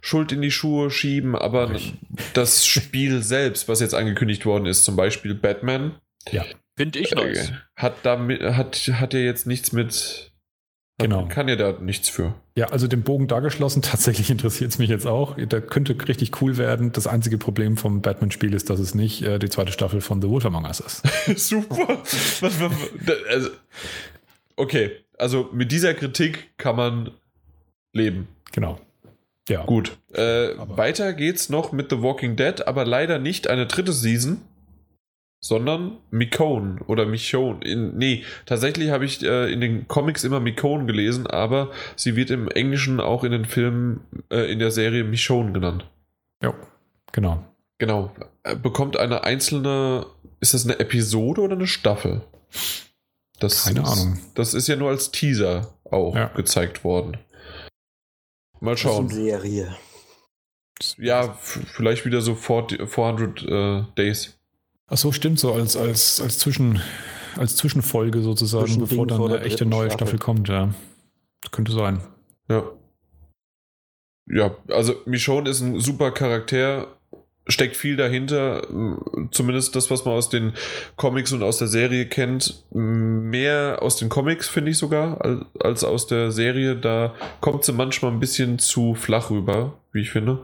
Schuld 0.00 0.30
in 0.30 0.42
die 0.42 0.52
Schuhe 0.52 0.92
schieben, 0.92 1.34
aber 1.34 1.72
das 2.34 2.64
Spiel 2.64 3.20
selbst, 3.24 3.68
was 3.68 3.80
jetzt 3.80 3.96
angekündigt 3.96 4.46
worden 4.46 4.66
ist, 4.66 4.84
zum 4.84 4.94
Beispiel 4.94 5.34
Batman. 5.34 5.96
Ja. 6.30 6.44
Finde 6.76 7.00
ich 7.00 7.10
nice. 7.10 7.48
Äh, 7.48 7.52
hat, 7.74 7.94
damit, 8.04 8.40
hat, 8.40 8.76
hat 8.76 9.12
ja 9.12 9.18
jetzt 9.18 9.48
nichts 9.48 9.72
mit 9.72 10.27
Genau. 11.00 11.26
Kann 11.28 11.46
ja 11.48 11.54
da 11.54 11.72
nichts 11.80 12.08
für. 12.08 12.34
Ja, 12.56 12.66
also 12.66 12.88
den 12.88 13.02
Bogen 13.02 13.28
da 13.28 13.38
geschlossen. 13.40 13.82
Tatsächlich 13.82 14.30
interessiert 14.30 14.72
es 14.72 14.78
mich 14.78 14.90
jetzt 14.90 15.06
auch. 15.06 15.36
Der 15.36 15.60
könnte 15.60 15.96
richtig 16.08 16.42
cool 16.42 16.56
werden. 16.56 16.92
Das 16.92 17.06
einzige 17.06 17.38
Problem 17.38 17.76
vom 17.76 18.02
Batman-Spiel 18.02 18.52
ist, 18.52 18.68
dass 18.68 18.80
es 18.80 18.94
nicht 18.94 19.22
äh, 19.22 19.38
die 19.38 19.48
zweite 19.48 19.72
Staffel 19.72 20.00
von 20.00 20.20
The 20.20 20.28
Wolf 20.28 20.44
Among 20.44 20.64
Us 20.64 20.80
ist. 20.80 21.02
Super. 21.36 22.02
also, 23.30 23.50
okay, 24.56 24.90
also 25.16 25.48
mit 25.52 25.70
dieser 25.70 25.94
Kritik 25.94 26.58
kann 26.58 26.74
man 26.74 27.10
leben. 27.92 28.26
Genau. 28.52 28.80
Ja. 29.48 29.64
Gut. 29.64 29.96
Äh, 30.12 30.50
weiter 30.58 31.12
geht's 31.12 31.48
noch 31.48 31.72
mit 31.72 31.90
The 31.90 32.02
Walking 32.02 32.36
Dead, 32.36 32.66
aber 32.66 32.84
leider 32.84 33.18
nicht 33.18 33.48
eine 33.48 33.66
dritte 33.66 33.92
Season 33.92 34.42
sondern 35.40 35.98
Mikone 36.10 36.80
oder 36.86 37.06
Michonne. 37.06 37.64
In, 37.64 37.96
nee, 37.96 38.24
tatsächlich 38.46 38.90
habe 38.90 39.04
ich 39.04 39.22
äh, 39.22 39.52
in 39.52 39.60
den 39.60 39.86
Comics 39.86 40.24
immer 40.24 40.40
Mikone 40.40 40.86
gelesen, 40.86 41.26
aber 41.26 41.70
sie 41.96 42.16
wird 42.16 42.30
im 42.30 42.48
Englischen 42.48 43.00
auch 43.00 43.24
in 43.24 43.32
den 43.32 43.44
Filmen, 43.44 44.00
äh, 44.30 44.50
in 44.50 44.58
der 44.58 44.70
Serie 44.70 45.04
Michonne 45.04 45.52
genannt. 45.52 45.86
Ja, 46.42 46.54
genau. 47.12 47.44
Genau. 47.78 48.12
Äh, 48.42 48.56
bekommt 48.56 48.96
eine 48.96 49.22
einzelne, 49.24 50.06
ist 50.40 50.54
das 50.54 50.64
eine 50.64 50.80
Episode 50.80 51.40
oder 51.42 51.54
eine 51.54 51.68
Staffel? 51.68 52.22
Das 53.38 53.64
Keine 53.64 53.82
ist, 53.82 53.88
Ahnung. 53.88 54.18
Das 54.34 54.54
ist 54.54 54.66
ja 54.66 54.74
nur 54.74 54.90
als 54.90 55.12
Teaser 55.12 55.72
auch 55.84 56.14
ja. 56.16 56.26
gezeigt 56.28 56.82
worden. 56.82 57.18
Mal 58.60 58.76
schauen. 58.76 59.06
Das 59.06 59.16
ist 59.16 59.18
eine 59.20 59.30
Serie. 59.30 59.76
Ja, 60.96 61.32
vielleicht 61.40 62.04
wieder 62.04 62.20
so 62.20 62.34
400 62.34 63.42
äh, 63.42 63.84
Days. 63.96 64.37
Ach 64.88 64.96
so, 64.96 65.12
stimmt 65.12 65.38
so, 65.38 65.52
als, 65.52 65.76
als, 65.76 66.20
als, 66.20 66.38
Zwischen, 66.38 66.80
als 67.36 67.56
Zwischenfolge 67.56 68.22
sozusagen, 68.22 68.66
Zwischen 68.66 68.80
bevor 68.80 69.06
dann 69.06 69.22
eine 69.22 69.40
echte 69.40 69.66
neue 69.66 69.90
Staffel. 69.90 70.06
Staffel 70.06 70.18
kommt, 70.18 70.48
ja. 70.48 70.74
Das 71.42 71.50
könnte 71.52 71.72
sein. 71.72 72.00
Ja. 72.48 72.64
Ja, 74.30 74.56
also 74.68 74.94
Michonne 75.06 75.48
ist 75.48 75.60
ein 75.60 75.80
super 75.80 76.10
Charakter, 76.10 76.98
steckt 77.46 77.76
viel 77.76 77.96
dahinter, 77.96 78.66
zumindest 79.30 79.74
das, 79.74 79.90
was 79.90 80.04
man 80.04 80.14
aus 80.14 80.28
den 80.28 80.52
Comics 80.96 81.32
und 81.32 81.42
aus 81.42 81.58
der 81.58 81.68
Serie 81.68 82.06
kennt. 82.06 82.64
Mehr 82.70 83.78
aus 83.80 83.96
den 83.96 84.10
Comics, 84.10 84.48
finde 84.48 84.70
ich 84.70 84.78
sogar, 84.78 85.46
als 85.60 85.82
aus 85.84 86.06
der 86.06 86.30
Serie. 86.30 86.76
Da 86.76 87.14
kommt 87.40 87.64
sie 87.64 87.72
manchmal 87.72 88.12
ein 88.12 88.20
bisschen 88.20 88.58
zu 88.58 88.94
flach 88.94 89.30
rüber, 89.30 89.78
wie 89.92 90.02
ich 90.02 90.10
finde. 90.10 90.40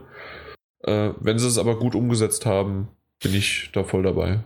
Äh, 0.83 1.11
wenn 1.19 1.37
sie 1.37 1.47
es 1.47 1.59
aber 1.59 1.77
gut 1.77 1.93
umgesetzt 1.93 2.47
haben, 2.47 2.89
bin 3.21 3.33
ich 3.33 3.69
da 3.73 3.83
voll 3.83 4.03
dabei. 4.03 4.39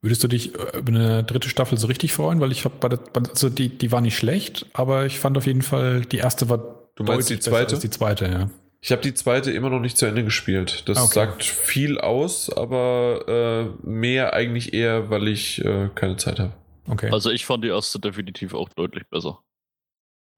Würdest 0.00 0.22
du 0.22 0.28
dich 0.28 0.54
äh, 0.54 0.78
über 0.78 0.92
eine 0.92 1.24
dritte 1.24 1.48
Staffel 1.48 1.78
so 1.78 1.86
richtig 1.86 2.12
freuen? 2.12 2.40
Weil 2.40 2.52
ich 2.52 2.64
habe 2.64 2.74
bei 2.78 2.88
der, 2.88 3.00
also 3.28 3.48
die, 3.48 3.70
die 3.70 3.90
war 3.90 4.00
nicht 4.00 4.16
schlecht, 4.16 4.66
aber 4.72 5.06
ich 5.06 5.18
fand 5.18 5.36
auf 5.36 5.46
jeden 5.46 5.62
Fall, 5.62 6.02
die 6.02 6.18
erste 6.18 6.48
war 6.48 6.84
Du 6.96 7.02
meinst 7.04 7.30
die 7.30 7.40
zweite? 7.40 7.78
die 7.78 7.90
zweite, 7.90 8.26
ja. 8.26 8.50
Ich 8.80 8.92
habe 8.92 9.02
die 9.02 9.14
zweite 9.14 9.50
immer 9.50 9.70
noch 9.70 9.80
nicht 9.80 9.96
zu 9.96 10.06
Ende 10.06 10.24
gespielt. 10.24 10.88
Das 10.88 10.98
okay. 10.98 11.14
sagt 11.14 11.42
viel 11.42 11.98
aus, 11.98 12.50
aber 12.50 13.72
äh, 13.82 13.86
mehr 13.86 14.34
eigentlich 14.34 14.74
eher, 14.74 15.10
weil 15.10 15.26
ich 15.26 15.64
äh, 15.64 15.88
keine 15.94 16.16
Zeit 16.16 16.38
habe. 16.38 16.52
Okay. 16.86 17.10
Also 17.10 17.30
ich 17.30 17.46
fand 17.46 17.64
die 17.64 17.68
erste 17.68 17.98
definitiv 17.98 18.52
auch 18.52 18.68
deutlich 18.68 19.08
besser. 19.08 19.40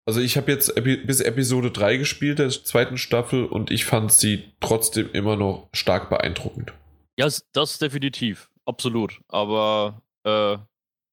Also 0.06 0.20
ich 0.20 0.36
habe 0.36 0.52
jetzt 0.52 0.76
Epi 0.76 0.98
bis 0.98 1.20
Episode 1.20 1.72
3 1.72 1.96
gespielt, 1.96 2.38
der 2.38 2.48
zweiten 2.50 2.96
Staffel, 2.96 3.44
und 3.44 3.72
ich 3.72 3.84
fand 3.84 4.12
sie 4.12 4.44
trotzdem 4.60 5.10
immer 5.12 5.34
noch 5.34 5.68
stark 5.72 6.08
beeindruckend. 6.08 6.72
Ja, 7.18 7.28
das 7.52 7.78
definitiv, 7.78 8.50
absolut. 8.64 9.20
Aber 9.28 10.02
äh, 10.24 10.58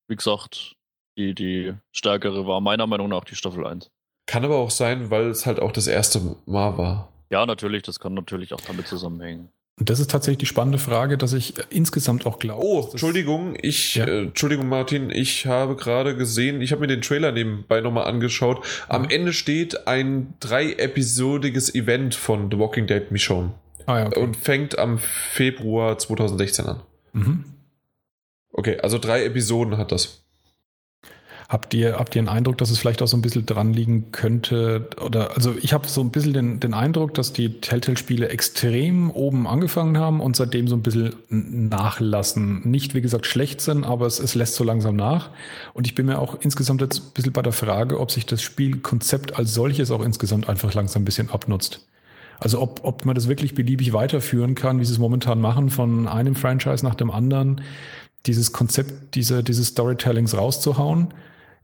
wie 0.07 0.15
gesagt, 0.15 0.75
die, 1.17 1.33
die 1.33 1.73
stärkere 1.91 2.45
war 2.45 2.61
meiner 2.61 2.87
Meinung 2.87 3.09
nach 3.09 3.23
die 3.23 3.35
Staffel 3.35 3.65
1. 3.65 3.89
Kann 4.25 4.45
aber 4.45 4.57
auch 4.57 4.71
sein, 4.71 5.09
weil 5.09 5.27
es 5.27 5.45
halt 5.45 5.59
auch 5.59 5.71
das 5.71 5.87
erste 5.87 6.37
Mal 6.45 6.77
war. 6.77 7.09
Ja, 7.29 7.45
natürlich, 7.45 7.83
das 7.83 7.99
kann 7.99 8.13
natürlich 8.13 8.53
auch 8.53 8.61
damit 8.61 8.87
zusammenhängen. 8.87 9.49
Und 9.79 9.89
das 9.89 9.99
ist 9.99 10.11
tatsächlich 10.11 10.37
die 10.37 10.45
spannende 10.45 10.77
Frage, 10.77 11.17
dass 11.17 11.33
ich 11.33 11.55
insgesamt 11.71 12.27
auch 12.27 12.37
glaube. 12.37 12.63
Oh, 12.63 12.87
Entschuldigung, 12.91 13.57
ich, 13.59 13.95
ja. 13.95 14.05
äh, 14.05 14.21
Entschuldigung, 14.25 14.69
Martin, 14.69 15.09
ich 15.09 15.47
habe 15.47 15.75
gerade 15.75 16.15
gesehen, 16.15 16.61
ich 16.61 16.71
habe 16.71 16.81
mir 16.81 16.87
den 16.87 17.01
Trailer 17.01 17.31
nebenbei 17.31 17.81
nochmal 17.81 18.05
angeschaut. 18.05 18.63
Am 18.87 19.03
mhm. 19.03 19.09
Ende 19.09 19.33
steht 19.33 19.87
ein 19.87 20.35
dreiepisodiges 20.41 21.73
Event 21.73 22.13
von 22.13 22.51
The 22.51 22.59
Walking 22.59 22.85
Dead 22.85 23.09
Michonne. 23.09 23.53
Ah, 23.85 23.99
ja, 23.99 24.07
okay. 24.07 24.19
Und 24.19 24.37
fängt 24.37 24.77
am 24.77 24.97
Februar 24.97 25.97
2016 25.97 26.65
an. 26.65 26.81
Mhm. 27.13 27.45
Okay, 28.51 28.79
also 28.79 28.97
drei 28.99 29.25
Episoden 29.25 29.77
hat 29.77 29.91
das. 29.91 30.23
Habt 31.49 31.73
ihr, 31.75 31.99
habt 31.99 32.15
ihr 32.15 32.19
einen 32.19 32.29
Eindruck, 32.29 32.57
dass 32.57 32.71
es 32.71 32.79
vielleicht 32.79 33.01
auch 33.03 33.07
so 33.07 33.15
ein 33.15 33.21
bisschen 33.21 33.45
dran 33.45 33.73
liegen 33.73 34.11
könnte? 34.11 34.89
Oder 34.99 35.35
also 35.35 35.53
ich 35.61 35.71
habe 35.73 35.87
so 35.87 36.01
ein 36.01 36.09
bisschen 36.09 36.33
den, 36.33 36.59
den 36.59 36.73
Eindruck, 36.73 37.13
dass 37.13 37.33
die 37.33 37.61
Telltale-Spiele 37.61 38.29
extrem 38.29 39.11
oben 39.11 39.45
angefangen 39.45 39.97
haben 39.97 40.19
und 40.19 40.35
seitdem 40.35 40.67
so 40.67 40.75
ein 40.75 40.81
bisschen 40.81 41.13
nachlassen. 41.29 42.67
Nicht, 42.67 42.95
wie 42.95 43.01
gesagt, 43.01 43.27
schlecht 43.27 43.61
sind, 43.61 43.83
aber 43.83 44.07
es, 44.07 44.19
es 44.19 44.33
lässt 44.33 44.55
so 44.55 44.63
langsam 44.63 44.95
nach. 44.95 45.29
Und 45.73 45.85
ich 45.85 45.93
bin 45.93 46.07
mir 46.07 46.17
auch 46.17 46.39
insgesamt 46.41 46.81
jetzt 46.81 46.99
ein 46.99 47.13
bisschen 47.13 47.33
bei 47.33 47.43
der 47.43 47.53
Frage, 47.53 47.99
ob 47.99 48.09
sich 48.09 48.25
das 48.25 48.41
Spielkonzept 48.41 49.37
als 49.37 49.53
solches 49.53 49.91
auch 49.91 50.01
insgesamt 50.03 50.49
einfach 50.49 50.73
langsam 50.73 51.03
ein 51.03 51.05
bisschen 51.05 51.29
abnutzt. 51.29 51.85
Also 52.43 52.59
ob, 52.59 52.81
ob 52.83 53.05
man 53.05 53.15
das 53.15 53.29
wirklich 53.29 53.55
beliebig 53.55 53.93
weiterführen 53.93 54.53
kann, 54.53 54.81
wie 54.81 54.85
sie 54.85 54.91
es 54.91 54.99
momentan 54.99 55.39
machen, 55.39 55.69
von 55.69 56.09
einem 56.09 56.35
Franchise 56.35 56.85
nach 56.85 56.95
dem 56.95 57.09
anderen, 57.09 57.61
dieses 58.25 58.51
Konzept 58.51 59.15
diese, 59.15 59.43
dieses 59.43 59.67
Storytellings 59.67 60.35
rauszuhauen. 60.35 61.13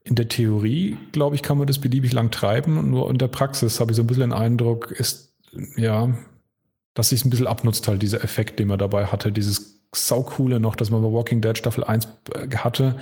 In 0.05 0.15
der 0.15 0.29
Theorie, 0.29 0.97
glaube 1.11 1.35
ich, 1.35 1.43
kann 1.43 1.57
man 1.57 1.67
das 1.67 1.79
beliebig 1.79 2.13
lang 2.13 2.31
treiben. 2.31 2.91
Nur 2.91 3.09
in 3.09 3.17
der 3.17 3.27
Praxis 3.27 3.81
habe 3.81 3.91
ich 3.91 3.97
so 3.97 4.03
ein 4.03 4.07
bisschen 4.07 4.29
den 4.29 4.33
Eindruck, 4.33 4.91
ist, 4.91 5.33
ja, 5.75 6.13
dass 6.93 7.09
sich 7.09 7.25
ein 7.25 7.29
bisschen 7.29 7.47
abnutzt 7.47 7.89
halt, 7.89 8.01
dieser 8.01 8.23
Effekt, 8.23 8.57
den 8.57 8.69
man 8.69 8.79
dabei 8.79 9.07
hatte, 9.07 9.33
dieses 9.33 9.81
saucoole 9.93 10.61
noch, 10.61 10.77
dass 10.77 10.91
man 10.91 11.01
bei 11.01 11.11
Walking 11.11 11.41
Dead 11.41 11.57
Staffel 11.57 11.83
1 11.83 12.07
äh, 12.33 12.55
hatte. 12.55 12.95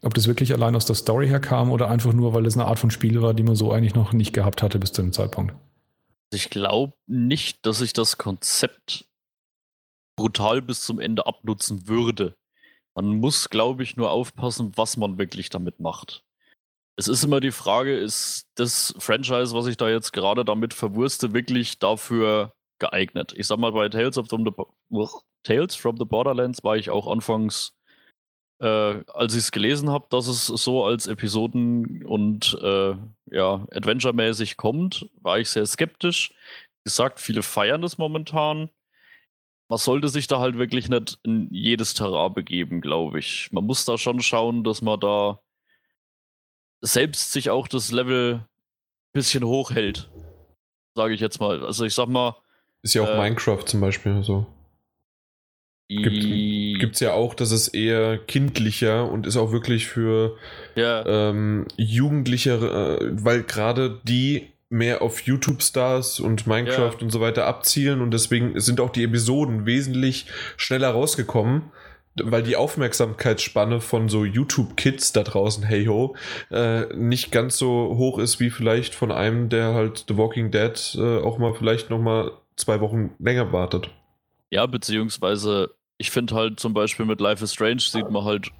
Ob 0.00 0.14
das 0.14 0.28
wirklich 0.28 0.54
allein 0.54 0.74
aus 0.74 0.86
der 0.86 0.96
Story 0.96 1.28
herkam 1.28 1.72
oder 1.72 1.90
einfach 1.90 2.14
nur, 2.14 2.32
weil 2.32 2.46
es 2.46 2.56
eine 2.56 2.64
Art 2.64 2.78
von 2.78 2.90
Spiel 2.90 3.20
war, 3.20 3.34
die 3.34 3.42
man 3.42 3.54
so 3.54 3.70
eigentlich 3.70 3.94
noch 3.94 4.14
nicht 4.14 4.32
gehabt 4.32 4.62
hatte 4.62 4.78
bis 4.78 4.92
zu 4.92 5.02
dem 5.02 5.12
Zeitpunkt. 5.12 5.52
Ich 6.30 6.50
glaube 6.50 6.94
nicht, 7.06 7.64
dass 7.64 7.80
ich 7.80 7.92
das 7.92 8.18
Konzept 8.18 9.06
brutal 10.16 10.60
bis 10.60 10.82
zum 10.82 11.00
Ende 11.00 11.26
abnutzen 11.26 11.88
würde. 11.88 12.36
Man 12.94 13.20
muss, 13.20 13.48
glaube 13.48 13.82
ich, 13.82 13.96
nur 13.96 14.10
aufpassen, 14.10 14.72
was 14.76 14.96
man 14.96 15.18
wirklich 15.18 15.50
damit 15.50 15.80
macht. 15.80 16.24
Es 16.96 17.06
ist 17.06 17.22
immer 17.22 17.38
die 17.38 17.52
Frage, 17.52 17.96
ist 17.96 18.48
das 18.56 18.92
Franchise, 18.98 19.54
was 19.54 19.66
ich 19.66 19.76
da 19.76 19.88
jetzt 19.88 20.12
gerade 20.12 20.44
damit 20.44 20.74
verwurste, 20.74 21.32
wirklich 21.32 21.78
dafür 21.78 22.52
geeignet? 22.80 23.32
Ich 23.36 23.46
sag 23.46 23.58
mal, 23.60 23.70
bei 23.70 23.88
Tales, 23.88 24.18
the, 24.44 25.06
Tales 25.44 25.76
from 25.76 25.96
the 25.96 26.04
Borderlands 26.04 26.64
war 26.64 26.76
ich 26.76 26.90
auch 26.90 27.06
anfangs, 27.06 27.72
äh, 28.60 29.04
als 29.12 29.34
ich 29.34 29.40
es 29.40 29.52
gelesen 29.52 29.90
habe, 29.90 30.06
dass 30.10 30.26
es 30.26 30.46
so 30.46 30.84
als 30.84 31.06
Episoden 31.06 32.04
und 32.04 32.58
äh, 32.62 32.94
ja, 33.30 33.66
Adventure-mäßig 33.72 34.56
kommt, 34.56 35.08
war 35.20 35.38
ich 35.38 35.48
sehr 35.48 35.66
skeptisch. 35.66 36.30
Wie 36.30 36.84
gesagt, 36.84 37.20
viele 37.20 37.42
feiern 37.42 37.82
das 37.82 37.98
momentan. 37.98 38.70
Man 39.68 39.78
sollte 39.78 40.08
sich 40.08 40.26
da 40.26 40.40
halt 40.40 40.56
wirklich 40.56 40.88
nicht 40.88 41.18
in 41.24 41.48
jedes 41.52 41.94
Terrain 41.94 42.32
begeben, 42.32 42.80
glaube 42.80 43.18
ich. 43.18 43.50
Man 43.52 43.64
muss 43.64 43.84
da 43.84 43.98
schon 43.98 44.20
schauen, 44.20 44.64
dass 44.64 44.80
man 44.80 44.98
da 44.98 45.40
selbst 46.80 47.32
sich 47.32 47.50
auch 47.50 47.68
das 47.68 47.92
Level 47.92 48.34
ein 48.34 48.46
bisschen 49.12 49.44
hochhält. 49.44 50.10
Sage 50.94 51.14
ich 51.14 51.20
jetzt 51.20 51.38
mal. 51.38 51.64
Also 51.64 51.84
ich 51.84 51.94
sag 51.94 52.08
mal. 52.08 52.36
Ist 52.82 52.94
ja 52.94 53.02
auch 53.02 53.08
äh, 53.08 53.18
Minecraft 53.18 53.64
zum 53.64 53.80
Beispiel 53.80 54.22
so. 54.22 54.46
Gibt 55.88 56.94
es 56.94 57.00
ja 57.00 57.12
auch, 57.12 57.32
dass 57.34 57.50
es 57.50 57.68
eher 57.68 58.18
kindlicher 58.18 59.10
und 59.10 59.26
ist 59.26 59.38
auch 59.38 59.52
wirklich 59.52 59.86
für 59.86 60.36
ja. 60.74 61.04
ähm, 61.06 61.66
Jugendliche, 61.76 62.52
äh, 63.00 63.24
weil 63.24 63.42
gerade 63.42 63.98
die 64.04 64.48
mehr 64.68 65.00
auf 65.00 65.22
YouTube-Stars 65.22 66.20
und 66.20 66.46
Minecraft 66.46 66.96
ja. 66.98 67.00
und 67.00 67.10
so 67.10 67.20
weiter 67.22 67.46
abzielen 67.46 68.02
und 68.02 68.10
deswegen 68.12 68.60
sind 68.60 68.80
auch 68.80 68.90
die 68.90 69.02
Episoden 69.02 69.64
wesentlich 69.64 70.26
schneller 70.58 70.90
rausgekommen, 70.90 71.72
weil 72.22 72.42
die 72.42 72.56
Aufmerksamkeitsspanne 72.56 73.80
von 73.80 74.10
so 74.10 74.26
YouTube-Kids 74.26 75.12
da 75.12 75.22
draußen, 75.22 75.62
hey 75.62 75.86
ho, 75.86 76.16
äh, 76.50 76.94
nicht 76.94 77.32
ganz 77.32 77.56
so 77.56 77.94
hoch 77.96 78.18
ist 78.18 78.40
wie 78.40 78.50
vielleicht 78.50 78.94
von 78.94 79.10
einem, 79.10 79.48
der 79.48 79.72
halt 79.72 80.04
The 80.08 80.18
Walking 80.18 80.50
Dead 80.50 80.98
äh, 80.98 81.18
auch 81.18 81.38
mal 81.38 81.54
vielleicht 81.54 81.88
noch 81.88 82.00
mal 82.00 82.32
zwei 82.56 82.80
Wochen 82.80 83.14
länger 83.18 83.52
wartet. 83.52 83.88
Ja, 84.50 84.66
beziehungsweise 84.66 85.70
ich 85.98 86.10
finde 86.10 86.34
halt 86.34 86.60
zum 86.60 86.74
Beispiel 86.74 87.04
mit 87.04 87.20
Life 87.20 87.44
is 87.44 87.52
Strange 87.52 87.80
sieht 87.80 88.10
man 88.10 88.24
halt 88.24 88.50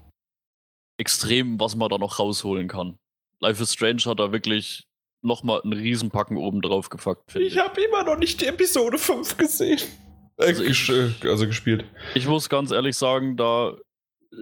extrem, 0.98 1.58
was 1.60 1.76
man 1.76 1.88
da 1.88 1.98
noch 1.98 2.18
rausholen 2.18 2.68
kann. 2.68 2.98
Life 3.40 3.62
is 3.62 3.72
Strange 3.72 4.02
hat 4.04 4.18
da 4.18 4.32
wirklich 4.32 4.88
nochmal 5.22 5.60
einen 5.62 5.72
Riesenpacken 5.72 6.36
oben 6.36 6.60
drauf 6.60 6.88
gefackt. 6.88 7.36
Ich, 7.36 7.54
ich. 7.54 7.58
habe 7.58 7.80
immer 7.80 8.04
noch 8.04 8.18
nicht 8.18 8.40
die 8.40 8.46
Episode 8.46 8.98
5 8.98 9.36
gesehen. 9.36 9.80
Also, 10.36 10.62
ich, 10.62 10.90
also 11.24 11.46
gespielt. 11.46 11.84
Ich 12.14 12.26
muss 12.26 12.48
ganz 12.48 12.70
ehrlich 12.70 12.96
sagen, 12.96 13.36
da 13.36 13.76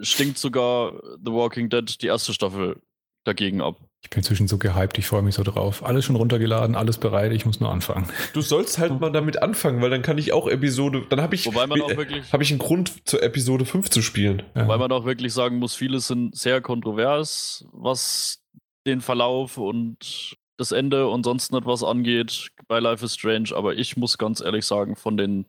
stinkt 0.02 0.38
sogar 0.38 1.00
The 1.24 1.32
Walking 1.32 1.68
Dead 1.70 2.02
die 2.02 2.06
erste 2.06 2.34
Staffel 2.34 2.82
dagegen 3.24 3.60
ab. 3.62 3.80
Ich 4.06 4.10
bin 4.10 4.18
inzwischen 4.18 4.46
so 4.46 4.56
gehypt, 4.56 4.98
ich 4.98 5.06
freue 5.08 5.22
mich 5.22 5.34
so 5.34 5.42
drauf. 5.42 5.84
Alles 5.84 6.04
schon 6.04 6.14
runtergeladen, 6.14 6.76
alles 6.76 6.96
bereit, 6.96 7.32
ich 7.32 7.44
muss 7.44 7.58
nur 7.58 7.72
anfangen. 7.72 8.08
Du 8.34 8.40
sollst 8.40 8.78
halt 8.78 9.00
mal 9.00 9.10
damit 9.10 9.42
anfangen, 9.42 9.82
weil 9.82 9.90
dann 9.90 10.02
kann 10.02 10.16
ich 10.16 10.32
auch 10.32 10.46
Episode, 10.46 11.04
dann 11.08 11.20
habe 11.20 11.34
ich, 11.34 11.44
Wobei 11.44 11.66
man 11.66 11.82
auch 11.82 11.96
wirklich, 11.96 12.32
habe 12.32 12.44
ich 12.44 12.50
einen 12.50 12.60
Grund 12.60 13.08
zur 13.08 13.20
Episode 13.24 13.64
5 13.64 13.90
zu 13.90 14.02
spielen. 14.02 14.44
Ja. 14.54 14.68
Weil 14.68 14.78
man 14.78 14.92
auch 14.92 15.06
wirklich 15.06 15.32
sagen 15.32 15.58
muss, 15.58 15.74
viele 15.74 15.98
sind 15.98 16.36
sehr 16.36 16.60
kontrovers, 16.60 17.66
was 17.72 18.44
den 18.86 19.00
Verlauf 19.00 19.58
und 19.58 20.36
das 20.56 20.70
Ende 20.70 21.08
und 21.08 21.24
sonst 21.24 21.50
nicht 21.50 21.66
was 21.66 21.82
angeht 21.82 22.52
bei 22.68 22.78
Life 22.78 23.04
is 23.04 23.14
Strange, 23.14 23.48
aber 23.56 23.74
ich 23.74 23.96
muss 23.96 24.18
ganz 24.18 24.40
ehrlich 24.40 24.66
sagen, 24.66 24.94
von 24.94 25.16
den 25.16 25.46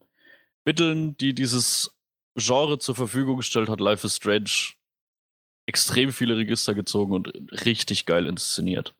Mitteln, 0.65 1.15
die 1.17 1.35
dieses 1.35 1.91
Genre 2.35 2.79
zur 2.79 2.95
Verfügung 2.95 3.37
gestellt 3.37 3.69
hat, 3.69 3.79
Life 3.79 4.07
is 4.07 4.15
Strange 4.15 4.76
extrem 5.67 6.11
viele 6.11 6.37
Register 6.37 6.73
gezogen 6.73 7.13
und 7.13 7.31
richtig 7.65 8.05
geil 8.05 8.25
inszeniert. 8.25 8.95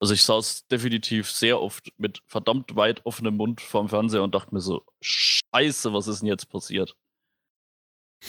Also 0.00 0.14
ich 0.14 0.24
saß 0.24 0.66
definitiv 0.66 1.30
sehr 1.30 1.60
oft 1.60 1.92
mit 1.96 2.22
verdammt 2.26 2.74
weit 2.74 3.06
offenem 3.06 3.36
Mund 3.36 3.60
vorm 3.60 3.88
Fernseher 3.88 4.24
und 4.24 4.34
dachte 4.34 4.52
mir 4.52 4.60
so, 4.60 4.84
scheiße, 5.00 5.92
was 5.92 6.08
ist 6.08 6.20
denn 6.22 6.28
jetzt 6.28 6.48
passiert? 6.50 6.96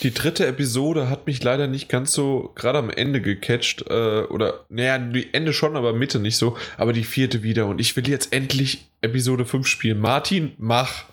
Die 0.02 0.14
dritte 0.14 0.46
Episode 0.46 1.08
hat 1.08 1.26
mich 1.26 1.42
leider 1.42 1.66
nicht 1.66 1.88
ganz 1.88 2.12
so 2.12 2.52
gerade 2.54 2.78
am 2.78 2.90
Ende 2.90 3.20
gecatcht. 3.20 3.84
Äh, 3.88 4.22
oder, 4.22 4.66
naja, 4.68 4.98
die 4.98 5.32
Ende 5.32 5.52
schon, 5.52 5.76
aber 5.76 5.92
Mitte 5.92 6.18
nicht 6.18 6.36
so. 6.36 6.56
Aber 6.76 6.92
die 6.92 7.04
vierte 7.04 7.42
wieder. 7.42 7.66
Und 7.66 7.80
ich 7.80 7.96
will 7.96 8.08
jetzt 8.08 8.32
endlich 8.32 8.90
Episode 9.02 9.44
5 9.44 9.66
spielen. 9.66 10.00
Martin, 10.00 10.52
mach. 10.58 11.04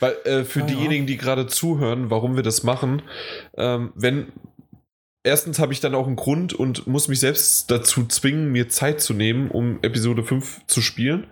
Weil 0.00 0.16
äh, 0.24 0.44
für 0.44 0.62
ah, 0.62 0.66
diejenigen, 0.66 1.06
die 1.06 1.18
gerade 1.18 1.46
zuhören, 1.46 2.10
warum 2.10 2.36
wir 2.36 2.42
das 2.42 2.62
machen, 2.62 3.02
ähm, 3.56 3.92
wenn 3.94 4.32
erstens 5.22 5.58
habe 5.58 5.72
ich 5.72 5.80
dann 5.80 5.94
auch 5.94 6.06
einen 6.06 6.16
Grund 6.16 6.52
und 6.52 6.86
muss 6.86 7.08
mich 7.08 7.20
selbst 7.20 7.70
dazu 7.70 8.06
zwingen, 8.06 8.50
mir 8.50 8.68
Zeit 8.68 9.00
zu 9.00 9.14
nehmen, 9.14 9.50
um 9.50 9.78
Episode 9.82 10.22
5 10.22 10.66
zu 10.66 10.80
spielen. 10.80 11.26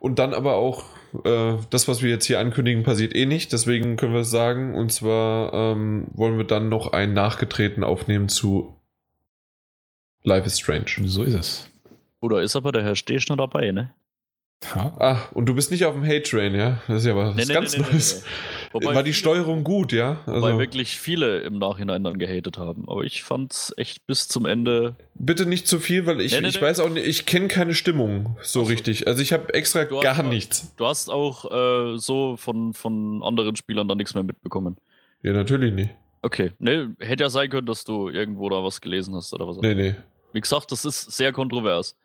Und 0.00 0.18
dann 0.18 0.34
aber 0.34 0.54
auch, 0.54 0.84
äh, 1.24 1.56
das, 1.70 1.88
was 1.88 2.02
wir 2.02 2.10
jetzt 2.10 2.26
hier 2.26 2.40
ankündigen, 2.40 2.82
passiert 2.82 3.14
eh 3.14 3.26
nicht. 3.26 3.52
Deswegen 3.52 3.96
können 3.96 4.14
wir 4.14 4.20
es 4.20 4.30
sagen. 4.30 4.74
Und 4.74 4.92
zwar 4.92 5.52
ähm, 5.52 6.08
wollen 6.12 6.38
wir 6.38 6.44
dann 6.44 6.68
noch 6.68 6.92
einen 6.92 7.14
nachgetreten 7.14 7.84
aufnehmen 7.84 8.28
zu 8.28 8.76
Life 10.22 10.46
is 10.46 10.58
Strange. 10.58 10.86
So 11.04 11.22
ist 11.22 11.34
es. 11.34 11.70
Oder 12.20 12.42
ist 12.42 12.56
aber 12.56 12.72
der 12.72 12.82
Herr 12.82 12.96
Stechner 12.96 13.36
dabei, 13.36 13.72
ne? 13.72 13.94
Ja. 14.62 14.92
Ah, 14.98 15.18
und 15.32 15.46
du 15.46 15.54
bist 15.54 15.70
nicht 15.70 15.86
auf 15.86 15.94
dem 15.94 16.04
Hate-Train, 16.04 16.54
ja? 16.54 16.82
Das 16.86 16.98
ist 16.98 17.06
ja 17.06 17.16
was 17.16 17.34
nee, 17.34 17.44
nee, 17.46 17.54
ganz 17.54 17.76
nee, 17.76 17.82
Neues. 17.82 18.24
War 18.72 19.02
die 19.02 19.14
Steuerung 19.14 19.64
gut, 19.64 19.90
ja? 19.90 20.20
Also 20.26 20.42
weil 20.42 20.58
wirklich 20.58 20.98
viele 20.98 21.38
im 21.40 21.58
Nachhinein 21.58 22.04
dann 22.04 22.18
gehatet 22.18 22.58
haben. 22.58 22.88
Aber 22.88 23.02
ich 23.02 23.22
fand's 23.22 23.72
echt 23.78 24.06
bis 24.06 24.28
zum 24.28 24.44
Ende. 24.44 24.96
Bitte 25.14 25.46
nicht 25.46 25.66
zu 25.66 25.80
viel, 25.80 26.06
weil 26.06 26.20
ich, 26.20 26.34
ich 26.38 26.60
weiß 26.60 26.80
auch 26.80 26.90
nicht, 26.90 27.06
ich 27.06 27.26
kenne 27.26 27.48
keine 27.48 27.74
Stimmung 27.74 28.36
so 28.42 28.60
also, 28.60 28.70
richtig. 28.70 29.08
Also 29.08 29.22
ich 29.22 29.32
habe 29.32 29.52
extra 29.54 29.84
gar 29.84 30.18
hast, 30.18 30.26
nichts. 30.26 30.74
Du 30.76 30.86
hast 30.86 31.08
auch 31.08 31.50
äh, 31.50 31.98
so 31.98 32.36
von, 32.36 32.74
von 32.74 33.22
anderen 33.22 33.56
Spielern 33.56 33.88
da 33.88 33.94
nichts 33.94 34.14
mehr 34.14 34.24
mitbekommen. 34.24 34.76
Ja, 35.22 35.32
natürlich 35.32 35.72
nicht. 35.72 35.90
Okay. 36.22 36.52
Ne, 36.58 36.94
hätte 37.00 37.24
ja 37.24 37.30
sein 37.30 37.48
können, 37.48 37.66
dass 37.66 37.84
du 37.84 38.10
irgendwo 38.10 38.50
da 38.50 38.62
was 38.62 38.80
gelesen 38.80 39.14
hast 39.14 39.32
oder 39.32 39.48
was 39.48 39.56
auch. 39.56 39.62
Nee, 39.62 39.74
nee. 39.74 39.94
Wie 40.32 40.40
gesagt, 40.40 40.70
das 40.70 40.84
ist 40.84 41.10
sehr 41.10 41.32
kontrovers. 41.32 41.96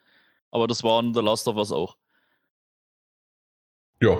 Aber 0.51 0.67
das 0.67 0.83
war 0.83 1.01
in 1.01 1.13
The 1.13 1.19
Last 1.19 1.47
of 1.49 1.57
Us 1.57 1.71
auch. 1.71 1.97
Ja. 4.01 4.17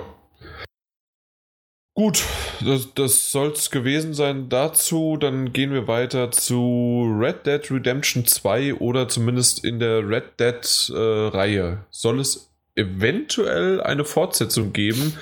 Gut, 1.94 2.22
das, 2.62 2.92
das 2.94 3.32
soll 3.32 3.52
es 3.52 3.70
gewesen 3.70 4.12
sein 4.12 4.50
dazu. 4.50 5.16
Dann 5.16 5.52
gehen 5.54 5.72
wir 5.72 5.88
weiter 5.88 6.30
zu 6.30 7.10
Red 7.18 7.46
Dead 7.46 7.70
Redemption 7.70 8.26
2 8.26 8.74
oder 8.74 9.08
zumindest 9.08 9.64
in 9.64 9.78
der 9.78 10.06
Red 10.06 10.38
Dead-Reihe. 10.38 11.72
Äh, 11.72 11.76
soll 11.90 12.20
es 12.20 12.50
eventuell 12.74 13.80
eine 13.80 14.04
Fortsetzung 14.04 14.74
geben? 14.74 15.16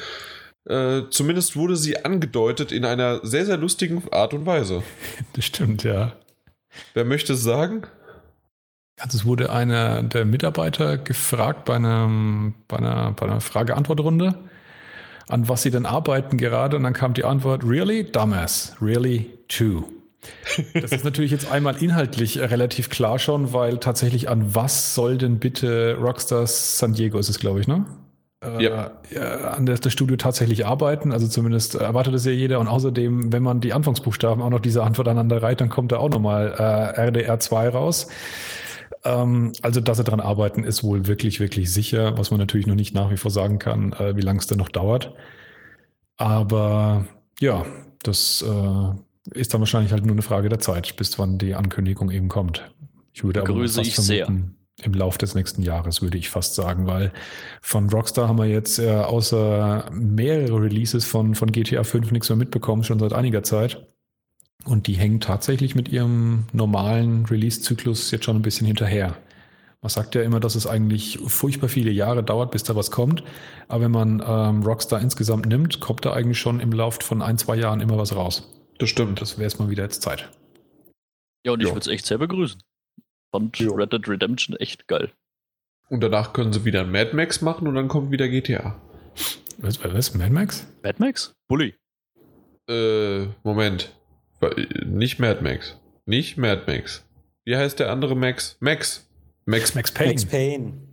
Äh, 0.67 1.03
zumindest 1.11 1.55
wurde 1.55 1.77
sie 1.77 2.05
angedeutet 2.05 2.73
in 2.73 2.85
einer 2.85 3.25
sehr, 3.25 3.47
sehr 3.47 3.57
lustigen 3.57 4.03
Art 4.11 4.35
und 4.35 4.47
Weise. 4.47 4.83
Das 5.35 5.45
stimmt, 5.45 5.85
ja. 5.85 6.17
Wer 6.95 7.05
möchte 7.05 7.35
es 7.35 7.43
sagen? 7.43 7.87
Also 8.99 9.19
es 9.19 9.25
wurde 9.25 9.51
einer 9.51 10.03
der 10.03 10.25
Mitarbeiter 10.25 10.99
gefragt 10.99 11.65
bei, 11.65 11.75
einem, 11.77 12.55
bei 12.69 12.77
einer, 12.79 13.13
bei 13.13 13.27
einer 13.27 13.41
Frage-Antwort-Runde, 13.41 14.39
an 15.29 15.49
was 15.49 15.63
sie 15.63 15.71
denn 15.71 15.85
arbeiten 15.85 16.39
gerade. 16.39 16.77
Und 16.77 16.85
dann 16.85 16.93
kam 16.93 17.13
die 17.15 17.25
Antwort, 17.25 17.65
really? 17.65 18.05
Dumbass. 18.05 18.77
Really? 18.81 19.31
Too. 19.49 19.85
Das 20.73 20.93
ist 20.93 21.05
natürlich 21.05 21.33
jetzt 21.33 21.51
einmal 21.51 21.83
inhaltlich 21.83 22.39
relativ 22.39 22.89
klar 22.89 23.19
schon, 23.19 23.53
weil 23.53 23.77
tatsächlich 23.77 24.31
an 24.31 24.55
was 24.55 24.95
soll 24.95 25.19
denn 25.19 25.39
bitte 25.39 25.99
Rockstars 26.01 26.79
San 26.79 26.95
Diego 26.95 27.19
ist 27.19 27.29
es, 27.29 27.39
glaube 27.39 27.61
ich, 27.61 27.69
ne? 27.69 27.85
Ja. 28.59 28.91
Äh, 29.11 29.19
an 29.19 29.67
das, 29.67 29.81
das 29.81 29.93
Studio 29.93 30.17
tatsächlich 30.17 30.67
arbeiten. 30.67 31.13
Also 31.13 31.29
zumindest 31.29 31.75
erwartet 31.77 32.15
es 32.15 32.25
ja 32.25 32.33
jeder. 32.33 32.61
Und 32.61 32.69
außerdem, 32.69 33.33
wenn 33.33 33.43
man 33.43 33.61
die 33.61 33.73
Anfangsbuchstaben 33.73 34.43
auch 34.43 34.51
noch 34.51 34.61
diese 34.61 34.83
Antwort 34.83 35.09
aneinander 35.09 35.43
reiht, 35.43 35.61
dann 35.61 35.69
kommt 35.69 35.93
da 35.93 35.99
auch 35.99 36.11
nochmal 36.11 36.55
äh, 36.59 37.01
RDR2 37.11 37.69
raus. 37.71 38.07
Ähm, 39.05 39.53
also, 39.63 39.81
dass 39.81 39.99
sie 39.99 40.05
dran 40.05 40.21
arbeiten, 40.21 40.65
ist 40.65 40.83
wohl 40.83 41.07
wirklich, 41.07 41.41
wirklich 41.41 41.73
sicher. 41.73 42.17
Was 42.19 42.31
man 42.31 42.41
natürlich 42.41 42.67
noch 42.67 42.75
nicht 42.75 42.95
nach 42.95 43.11
wie 43.11 43.17
vor 43.17 43.31
sagen 43.31 43.59
kann, 43.59 43.93
äh, 43.93 44.17
wie 44.17 44.23
lange 44.23 44.39
es 44.39 44.47
denn 44.47 44.59
noch 44.59 44.71
dauert. 44.71 45.15
Aber 46.17 47.07
ja, 47.41 47.67
das 48.03 48.43
äh, 48.43 49.39
ist 49.39 49.55
dann 49.55 49.61
wahrscheinlich 49.61 49.93
halt 49.93 50.05
nur 50.05 50.15
eine 50.15 50.23
Frage 50.23 50.49
der 50.49 50.61
Zeit, 50.61 50.97
bis 50.97 51.19
wann 51.19 51.39
die 51.39 51.55
Ankündigung 51.55 52.11
eben 52.11 52.29
kommt. 52.29 52.73
Ich 53.13 53.25
würde 53.25 53.41
aber 53.41 53.49
Begrüße 53.49 53.81
fast 53.81 53.89
ich 53.89 53.97
sehr. 53.97 54.27
im 54.27 54.95
Lauf 54.95 55.19
des 55.19 55.35
nächsten 55.35 55.63
Jahres, 55.63 56.03
würde 56.03 56.19
ich 56.19 56.31
fast 56.31 56.55
sagen, 56.55 56.87
weil 56.87 57.13
von 57.63 57.89
Rockstar 57.89 58.29
haben 58.29 58.39
wir 58.39 58.47
jetzt 58.47 58.79
äh, 58.79 58.91
außer 58.91 59.91
mehrere 59.93 60.63
Releases 60.63 61.05
von, 61.05 61.35
von 61.35 61.53
GTA 61.53 61.85
5 61.85 62.11
nichts 62.11 62.29
mehr 62.29 62.37
mitbekommen, 62.37 62.85
schon 62.85 62.99
seit 62.99 63.13
einiger 63.13 63.43
Zeit. 63.43 63.87
Und 64.65 64.87
die 64.87 64.95
hängen 64.95 65.21
tatsächlich 65.21 65.75
mit 65.75 65.89
ihrem 65.89 66.45
normalen 66.53 67.27
Release-Zyklus 67.27 68.11
jetzt 68.11 68.25
schon 68.25 68.37
ein 68.37 68.43
bisschen 68.43 68.67
hinterher. 68.67 69.17
Man 69.83 69.91
sagt 69.91 70.15
ja 70.15 70.23
immer, 70.23 70.41
dass 70.41 70.55
es 70.55 70.67
eigentlich 70.67 71.19
furchtbar 71.27 71.69
viele 71.69 71.91
Jahre 71.91 72.25
dauert, 72.25 72.53
bis 72.53 72.63
da 72.65 72.75
was 72.75 72.91
kommt. 72.91 73.23
Aber 73.69 73.85
wenn 73.85 73.91
man 73.91 74.23
ähm, 74.27 74.63
Rockstar 74.63 75.01
insgesamt 75.03 75.45
nimmt, 75.45 75.81
kommt 75.81 76.07
da 76.07 76.15
eigentlich 76.15 76.39
schon 76.39 76.61
im 76.61 76.73
Lauf 76.73 76.99
von 77.03 77.21
ein, 77.21 77.37
zwei 77.37 77.57
Jahren 77.57 77.83
immer 77.83 77.99
was 77.99 78.17
raus. 78.17 78.51
Das 78.79 78.89
stimmt. 78.89 79.21
Das 79.21 79.37
wäre 79.37 79.47
es 79.47 79.59
mal 79.59 79.69
wieder 79.69 79.83
jetzt 79.83 80.01
Zeit. 80.01 80.31
Ja, 81.45 81.53
und 81.53 81.63
ich 81.63 81.69
würde 81.69 81.81
es 81.81 81.89
echt 81.89 82.07
sehr 82.07 82.17
begrüßen. 82.17 82.63
Fand 83.31 83.59
Jo. 83.59 83.75
Red 83.75 83.93
Dead 83.93 84.09
Redemption 84.09 84.57
echt 84.57 84.89
geil. 84.89 85.13
Und 85.91 86.01
danach 86.01 86.33
können 86.33 86.55
sie 86.55 86.65
wieder 86.65 86.81
ein 86.81 86.91
Mad 86.91 87.15
Max 87.15 87.43
machen 87.43 87.69
und 87.69 87.75
dann 87.75 87.89
kommt 87.89 88.11
wieder 88.11 88.29
GTA. 88.29 88.81
Was, 89.59 89.85
was? 89.85 90.15
Mad 90.15 90.31
Max? 90.31 90.67
Mad 90.83 90.97
Max? 90.99 91.35
Bully. 91.47 91.75
Äh, 92.71 93.27
Moment. 93.43 93.93
Nicht 94.85 95.19
Mad 95.19 95.43
Max. 95.43 95.79
Nicht 96.07 96.37
Mad 96.39 96.63
Max. 96.67 97.05
Wie 97.45 97.57
heißt 97.57 97.79
der 97.79 97.91
andere 97.91 98.15
Max? 98.17 98.57
Max. 98.61 99.09
Max. 99.47 99.75
Max 99.75 99.93
Payne. 99.93 100.11
Max 100.13 100.25
Payne. 100.27 100.73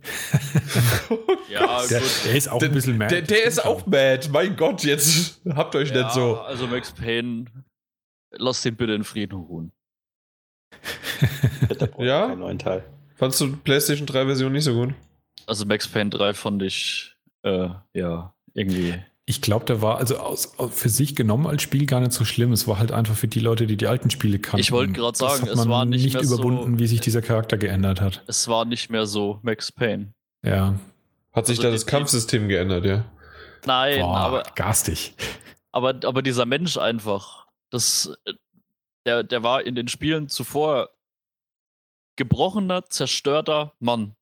Ja, 1.48 1.86
Der, 1.86 2.00
gut. 2.00 2.10
der 2.24 2.34
ist 2.34 2.48
auch 2.48 2.58
Der, 2.58 2.68
ein 2.70 2.74
bisschen 2.74 2.96
mad. 2.96 3.10
der, 3.14 3.20
der 3.22 3.44
ist 3.44 3.62
auch 3.64 3.86
mad. 3.86 4.28
Mein 4.32 4.56
Gott, 4.56 4.84
jetzt 4.84 5.40
habt 5.54 5.74
euch 5.76 5.90
Ja, 5.90 6.04
nicht 6.04 6.12
so. 6.14 6.38
Also 6.40 6.66
Max 6.66 6.92
Payne, 6.92 7.44
lass 8.30 8.62
den 8.62 8.74
bitte 8.76 8.94
in 8.94 9.04
Frieden 9.04 9.38
ruhen. 9.38 9.72
Ja? 11.98 12.28
keinen 12.28 12.40
neuen 12.40 12.58
Teil. 12.58 12.84
Fandst 13.16 13.40
du 13.40 13.48
die 13.48 13.56
PlayStation 13.56 14.06
3 14.06 14.24
Version 14.26 14.52
nicht 14.52 14.64
so 14.64 14.74
gut? 14.74 14.94
Also 15.46 15.66
Max 15.66 15.86
Payne 15.86 16.10
3 16.10 16.32
fand 16.34 16.62
ich, 16.62 17.14
äh, 17.42 17.68
ja, 17.94 18.34
irgendwie. 18.54 18.94
Ich 19.24 19.40
glaube, 19.40 19.64
der 19.64 19.80
war 19.80 19.98
also 19.98 20.16
aus, 20.18 20.52
für 20.70 20.88
sich 20.88 21.14
genommen 21.14 21.46
als 21.46 21.62
Spiel 21.62 21.86
gar 21.86 22.00
nicht 22.00 22.12
so 22.12 22.24
schlimm. 22.24 22.52
Es 22.52 22.66
war 22.66 22.78
halt 22.78 22.90
einfach 22.90 23.14
für 23.14 23.28
die 23.28 23.38
Leute, 23.38 23.66
die 23.68 23.76
die 23.76 23.86
alten 23.86 24.10
Spiele 24.10 24.40
kannten. 24.40 24.60
Ich 24.60 24.72
wollte 24.72 24.92
gerade 24.94 25.16
Das 25.16 25.18
sagen, 25.38 25.46
es 25.48 25.56
man 25.56 25.68
war 25.68 25.84
nicht 25.84 26.12
mehr 26.12 26.24
so- 26.24 26.34
überwunden, 26.34 26.78
wie 26.80 26.86
sich 26.88 27.00
dieser 27.00 27.22
Charakter 27.22 27.56
geändert 27.56 28.00
hat. 28.00 28.24
Es 28.26 28.48
war 28.48 28.64
nicht 28.64 28.90
mehr 28.90 29.06
so 29.06 29.38
Max 29.42 29.70
Payne. 29.70 30.12
Ja. 30.44 30.74
Hat 31.32 31.46
sich 31.46 31.58
Also 31.58 31.68
da 31.68 31.70
das 31.72 31.86
Kampfsystem 31.86 32.48
geändert, 32.48 32.84
ja? 32.84 33.04
Nein, 33.64 34.00
Boah, 34.00 34.16
aber, 34.16 34.42
garstig. 34.56 35.14
aber, 35.70 35.94
aber 36.04 36.20
dieser 36.22 36.44
Mensch 36.44 36.76
einfach, 36.76 37.46
das, 37.70 38.12
der, 39.06 39.22
der 39.22 39.44
war 39.44 39.62
in 39.64 39.76
den 39.76 39.86
Spielen 39.86 40.28
zuvor 40.28 40.90
gebrochener, 42.16 42.88
zerstörter 42.88 43.72
Mann. 43.78 44.14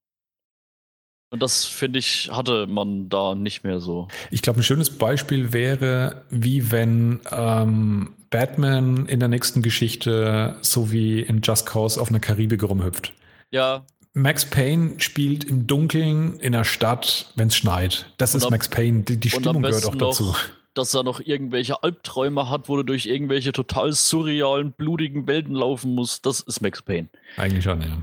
Und 1.31 1.41
das, 1.41 1.65
finde 1.65 2.01
ich, 2.01 2.29
hatte 2.33 2.67
man 2.67 3.09
da 3.09 3.35
nicht 3.37 3.63
mehr 3.63 3.81
so. 3.81 4.09
Ich 4.33 4.43
glaube, 4.43 4.61
ein 4.61 4.63
schönes 4.65 4.91
Beispiel 4.91 5.53
wäre, 5.53 6.23
wie 6.31 6.73
wenn 6.73 7.21
ähm, 7.31 8.15
Batman 8.31 9.07
in 9.07 9.21
der 9.21 9.29
nächsten 9.29 9.63
Geschichte 9.63 10.57
so 10.61 10.91
wie 10.91 11.21
in 11.21 11.41
Just 11.43 11.67
Cause 11.67 12.01
auf 12.01 12.09
einer 12.09 12.19
Karibik 12.21 12.63
rumhüpft. 12.65 13.13
Ja, 13.53 13.85
Max 14.13 14.45
Payne 14.45 14.95
spielt 14.99 15.45
im 15.45 15.69
Dunkeln 15.69 16.41
in 16.41 16.51
der 16.51 16.65
Stadt, 16.65 17.33
wenn 17.37 17.47
es 17.47 17.55
schneit. 17.55 18.13
Das 18.19 18.35
Und 18.35 18.39
ist 18.39 18.45
am- 18.47 18.51
Max 18.51 18.69
Payne. 18.69 19.03
Die, 19.05 19.17
die 19.19 19.31
Stimmung 19.31 19.63
gehört 19.63 19.87
auch 19.87 19.95
dazu. 19.95 20.25
noch, 20.25 20.39
dass 20.75 20.93
er 20.95 21.05
noch 21.05 21.21
irgendwelche 21.21 21.81
Albträume 21.85 22.51
hat, 22.51 22.69
wo 22.69 22.77
du 22.77 22.83
durch 22.83 23.07
irgendwelche 23.07 23.53
total 23.53 23.93
surrealen, 23.93 24.73
blutigen 24.73 25.29
Welten 25.29 25.55
laufen 25.55 25.95
musst. 25.95 26.27
Das 26.27 26.41
ist 26.41 26.61
Max 26.61 26.83
Payne. 26.83 27.09
Eigentlich 27.37 27.63
schon, 27.63 27.83
ja. 27.83 27.99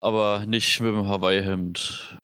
Aber 0.00 0.44
nicht 0.46 0.80
mit 0.80 0.92
dem 0.92 1.08
Hawaii-Hemd. 1.08 2.18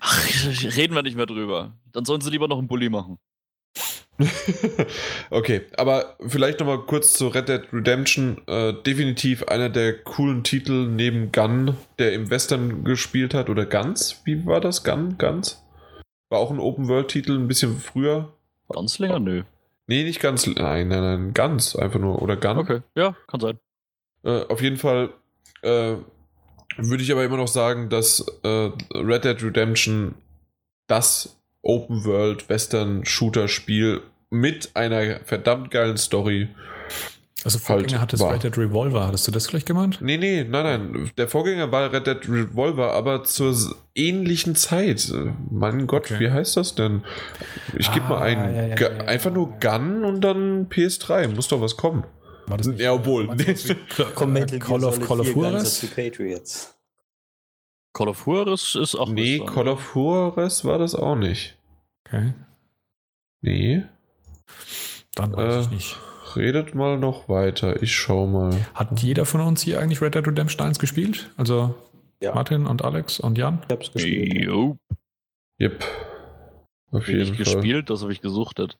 Ach, 0.00 0.26
reden 0.76 0.94
wir 0.94 1.02
nicht 1.02 1.16
mehr 1.16 1.26
drüber. 1.26 1.76
Dann 1.92 2.04
sollen 2.04 2.20
sie 2.20 2.30
lieber 2.30 2.48
noch 2.48 2.58
einen 2.58 2.68
Bulli 2.68 2.88
machen. 2.88 3.18
okay, 5.30 5.62
aber 5.76 6.16
vielleicht 6.26 6.58
nochmal 6.58 6.80
kurz 6.80 7.12
zu 7.12 7.28
Red 7.28 7.48
Dead 7.48 7.62
Redemption. 7.72 8.40
Äh, 8.46 8.74
definitiv 8.84 9.44
einer 9.44 9.68
der 9.68 10.02
coolen 10.02 10.42
Titel 10.42 10.88
neben 10.88 11.30
Gun, 11.30 11.76
der 11.98 12.12
im 12.12 12.28
Western 12.30 12.84
gespielt 12.84 13.34
hat. 13.34 13.48
Oder 13.48 13.66
Guns? 13.66 14.20
Wie 14.24 14.44
war 14.44 14.60
das? 14.60 14.82
Gun? 14.82 15.18
Guns? 15.18 15.64
War 16.30 16.40
auch 16.40 16.50
ein 16.50 16.58
Open-World-Titel, 16.58 17.38
ein 17.38 17.48
bisschen 17.48 17.78
früher. 17.78 18.32
Ganz 18.68 18.98
länger? 18.98 19.20
Nö. 19.20 19.44
Nee, 19.86 20.02
nicht 20.02 20.20
ganz. 20.20 20.46
Nein, 20.46 20.88
nein, 20.88 21.02
nein. 21.02 21.34
Guns. 21.34 21.76
Einfach 21.76 22.00
nur. 22.00 22.20
Oder 22.20 22.36
Gun. 22.36 22.58
Okay, 22.58 22.80
ja, 22.94 23.16
kann 23.28 23.40
sein. 23.40 23.58
Äh, 24.24 24.42
auf 24.46 24.60
jeden 24.60 24.76
Fall 24.76 25.14
äh, 25.62 25.94
würde 26.78 27.02
ich 27.02 27.12
aber 27.12 27.24
immer 27.24 27.36
noch 27.36 27.48
sagen, 27.48 27.88
dass 27.90 28.24
äh, 28.44 28.70
Red 28.94 29.24
Dead 29.24 29.42
Redemption 29.42 30.14
das 30.86 31.36
Open 31.62 32.04
World 32.04 32.48
Western 32.48 33.04
Shooter 33.04 33.48
Spiel 33.48 34.00
mit 34.30 34.70
einer 34.74 35.20
verdammt 35.24 35.70
geilen 35.70 35.96
Story. 35.96 36.48
Also 37.44 37.58
Halt 37.58 37.66
Vorgänger 37.66 38.00
hattest 38.00 38.22
war. 38.22 38.34
Red 38.34 38.42
Dead 38.42 38.58
Revolver. 38.58 39.06
Hattest 39.06 39.26
du 39.28 39.30
das 39.32 39.46
vielleicht 39.46 39.66
gemeint? 39.66 40.00
Nee, 40.00 40.16
nee, 40.18 40.42
nein, 40.44 40.92
nein. 40.92 41.10
Der 41.16 41.28
Vorgänger 41.28 41.70
war 41.70 41.92
Red 41.92 42.06
Dead 42.06 42.28
Revolver, 42.28 42.92
aber 42.94 43.22
zur 43.24 43.54
ähnlichen 43.94 44.56
Zeit. 44.56 45.12
Mein 45.50 45.86
Gott, 45.86 46.06
Okay. 46.10 46.18
wie 46.20 46.30
heißt 46.30 46.56
das 46.56 46.74
denn? 46.74 47.02
Ich 47.76 47.92
gebe 47.92 48.06
Ah, 48.06 48.08
mal 48.10 48.22
ein. 48.22 48.54
ja, 48.54 48.66
ja, 48.66 48.76
ja, 48.76 48.88
einfach 49.04 49.32
nur. 49.32 49.52
Gun 49.60 50.04
und 50.04 50.20
dann 50.20 50.68
PS3. 50.68 51.28
Muss 51.28 51.46
doch 51.48 51.60
was 51.60 51.76
kommen. 51.76 52.04
War 52.48 52.56
das 52.56 52.66
nicht? 52.66 52.80
Ja, 52.80 52.92
obwohl. 52.92 53.26
Call 54.14 54.84
of, 54.84 55.00
Call 55.00 55.20
of 55.20 55.26
4 55.26 55.34
Guns 55.34 55.34
Juarez? 55.34 56.74
Call 57.92 58.08
of 58.08 58.26
Juarez 58.26 58.74
ist 58.74 58.94
auch 58.94 59.08
nee. 59.08 59.40
Call 59.44 59.68
of 59.68 59.94
Juarez 59.94 60.64
war 60.64 60.78
das 60.78 60.94
auch 60.94 61.16
nicht. 61.16 61.56
Okay, 62.06 62.32
Nee. 63.42 63.84
dann 65.14 65.32
weiß 65.36 65.54
Äh, 65.56 65.60
ich 65.60 65.70
nicht. 65.70 65.96
Redet 66.36 66.74
mal 66.74 66.98
noch 66.98 67.28
weiter. 67.28 67.82
Ich 67.82 67.96
schau 67.96 68.26
mal. 68.26 68.54
Hat 68.74 69.00
jeder 69.02 69.24
von 69.24 69.40
uns 69.40 69.62
hier 69.62 69.80
eigentlich 69.80 70.00
Red 70.00 70.14
Dead 70.14 70.26
Redemption 70.26 70.66
1 70.66 70.78
gespielt? 70.78 71.30
Also 71.36 71.74
Ja, 72.22 72.34
Martin 72.34 72.66
und 72.66 72.82
Alex 72.84 73.18
und 73.20 73.36
Jan? 73.38 73.60
ich 73.66 73.72
hab's 73.72 73.92
gespielt. 73.92 74.34
Jo, 74.44 74.76
Yep. 75.60 75.84
Auf 76.90 77.02
hab 77.02 77.02
ich 77.02 77.08
jeden 77.08 77.26
Fall. 77.34 77.36
gespielt, 77.36 77.90
das 77.90 78.02
habe 78.02 78.12
ich 78.12 78.20
gesuchtet. 78.20 78.78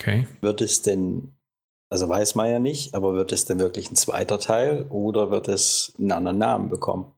Okay. 0.00 0.28
Wird 0.40 0.60
es 0.60 0.82
denn, 0.82 1.32
also 1.90 2.08
weiß 2.08 2.34
man 2.34 2.50
ja 2.50 2.58
nicht, 2.58 2.94
aber 2.94 3.14
wird 3.14 3.32
es 3.32 3.44
denn 3.46 3.58
wirklich 3.58 3.90
ein 3.90 3.96
zweiter 3.96 4.38
Teil 4.38 4.86
oder 4.90 5.30
wird 5.30 5.48
es 5.48 5.94
einen 5.98 6.12
anderen 6.12 6.38
Namen 6.38 6.68
bekommen? 6.68 7.12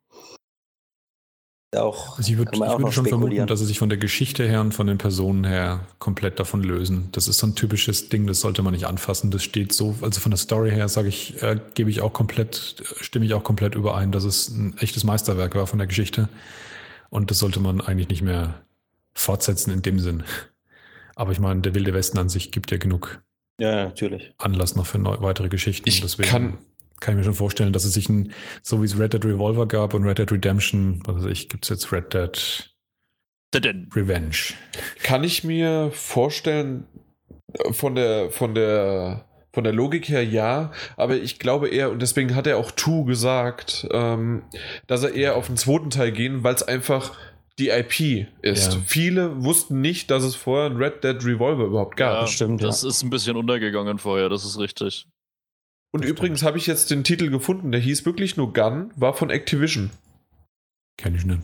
Auch, 1.77 2.19
Also 2.19 2.33
ich 2.33 2.39
würde 2.39 2.51
ich 2.53 2.63
auch 2.63 2.81
würde 2.81 2.91
schon 2.91 3.07
vermuten, 3.07 3.47
dass 3.47 3.61
sie 3.61 3.67
sich 3.67 3.79
von 3.79 3.89
der 3.89 3.99
Geschichte 3.99 4.47
her 4.47 4.61
und 4.61 4.75
von 4.75 4.89
den 4.89 4.99
Personen 4.99 5.45
her 5.45 5.87
komplett 6.01 6.41
davon 6.41 6.65
lösen. 6.65 7.11
Das 7.13 7.29
ist 7.29 7.39
so 7.39 7.47
ein 7.47 7.55
typisches 7.55 8.09
Ding, 8.09 8.27
das 8.27 8.41
sollte 8.41 8.63
man 8.63 8.73
nicht 8.73 8.87
anfassen. 8.87 9.31
Das 9.31 9.45
steht 9.45 9.73
so, 9.73 9.95
also 10.01 10.21
von 10.21 10.33
der 10.33 10.39
Story 10.39 10.73
her 10.73 10.89
sage 10.89 11.09
ich, 11.09 11.41
äh, 11.43 11.61
gebe 11.75 11.89
ich 11.89 12.01
auch 12.01 12.13
komplett, 12.13 12.83
stimme 13.01 13.25
ich 13.25 13.35
auch 13.35 13.45
komplett 13.45 13.77
überein, 13.77 14.11
dass 14.11 14.25
es 14.25 14.49
ein 14.49 14.77
echtes 14.79 15.05
Meisterwerk 15.05 15.55
war 15.55 15.69
von 15.69 15.79
der 15.79 15.87
Geschichte. 15.87 16.29
Und 17.09 17.31
das 17.31 17.39
sollte 17.39 17.61
man 17.61 17.81
eigentlich 17.81 18.09
nicht 18.09 18.23
mehr 18.23 18.63
fortsetzen 19.15 19.71
in 19.71 19.83
dem 19.83 20.01
Sinn. 20.01 20.25
Aber 21.15 21.31
ich 21.31 21.39
meine, 21.39 21.61
der 21.61 21.77
Wilde 21.77 21.95
Westen 21.95 22.19
an 22.19 22.29
sich 22.29 22.51
gibt 22.51 22.73
ja 22.73 22.79
genug 22.79 23.23
Ja, 23.61 23.85
natürlich. 23.85 24.33
Anlass 24.39 24.75
noch 24.75 24.87
für 24.87 24.99
neu, 24.99 25.17
weitere 25.21 25.49
Geschichten. 25.49 25.89
Ich 25.89 26.01
Deswegen 26.01 26.29
kann- 26.29 26.59
kann 27.01 27.15
ich 27.15 27.19
mir 27.19 27.25
schon 27.25 27.35
vorstellen, 27.35 27.73
dass 27.73 27.85
es 27.85 27.93
sich 27.95 28.09
ein, 28.09 28.33
so 28.63 28.81
wie 28.83 28.87
es 28.87 28.99
Red 28.99 29.13
Dead 29.13 29.25
Revolver 29.25 29.67
gab 29.67 29.95
und 29.95 30.05
Red 30.05 30.19
Dead 30.19 30.31
Redemption, 30.33 31.03
was 31.07 31.17
weiß 31.25 31.31
ich, 31.31 31.49
gibt 31.49 31.65
es 31.65 31.69
jetzt 31.71 31.93
Red 31.93 32.13
Dead 32.13 32.67
Revenge. 33.95 34.37
Kann 35.03 35.25
ich 35.25 35.43
mir 35.45 35.91
vorstellen, 35.93 36.87
äh, 37.55 37.73
von 37.73 37.95
der, 37.95 38.31
von 38.31 38.55
der, 38.55 39.25
von 39.53 39.65
der 39.65 39.73
Logik 39.73 40.09
her 40.09 40.25
ja, 40.25 40.71
aber 40.97 41.17
ich 41.17 41.39
glaube 41.41 41.69
eher, 41.69 41.91
und 41.91 42.01
deswegen 42.01 42.35
hat 42.37 42.47
er 42.47 42.59
auch 42.59 42.71
Tu 42.71 43.05
gesagt, 43.05 43.89
ähm, 43.91 44.43
dass 44.87 45.03
er 45.03 45.15
eher 45.15 45.35
auf 45.37 45.49
den 45.49 45.57
zweiten 45.57 45.91
Teil 45.91 46.13
gehen, 46.13 46.45
weil 46.45 46.55
es 46.55 46.63
einfach 46.63 47.17
die 47.61 47.69
IP 47.69 48.27
ist. 48.43 48.73
Ja. 48.75 48.81
Viele 48.87 49.45
wussten 49.45 49.81
nicht, 49.81 50.11
dass 50.11 50.25
es 50.25 50.35
vorher 50.35 50.67
ein 50.71 50.77
Red 50.77 51.05
Dead 51.05 51.17
Revolver 51.25 51.65
überhaupt 51.67 51.97
gab. 51.97 52.23
Ja, 52.23 52.27
stimmt, 52.27 52.63
das 52.63 52.83
ist 52.83 53.03
ein 53.03 53.11
bisschen 53.11 53.37
untergegangen 53.37 53.99
vorher, 53.99 54.29
das 54.29 54.45
ist 54.45 54.59
richtig. 54.59 55.07
Und 55.93 56.03
Das 56.05 56.11
übrigens 56.11 56.43
habe 56.43 56.59
ich 56.59 56.67
jetzt 56.67 56.91
den 56.91 57.05
Titel 57.05 57.31
gefunden, 57.31 57.71
der 57.73 57.81
hieß 57.81 58.05
wirklich 58.07 58.37
nur 58.37 58.53
Gun, 58.53 58.91
war 58.97 59.13
von 59.15 59.31
Activision. 59.31 59.91
Kenn 60.97 61.15
ich 61.15 61.25
nicht. 61.25 61.41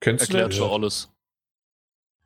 Kennst 0.00 0.28
du 0.32 0.36
Erklärt 0.36 0.54
schon 0.54 0.70
alles. 0.70 1.10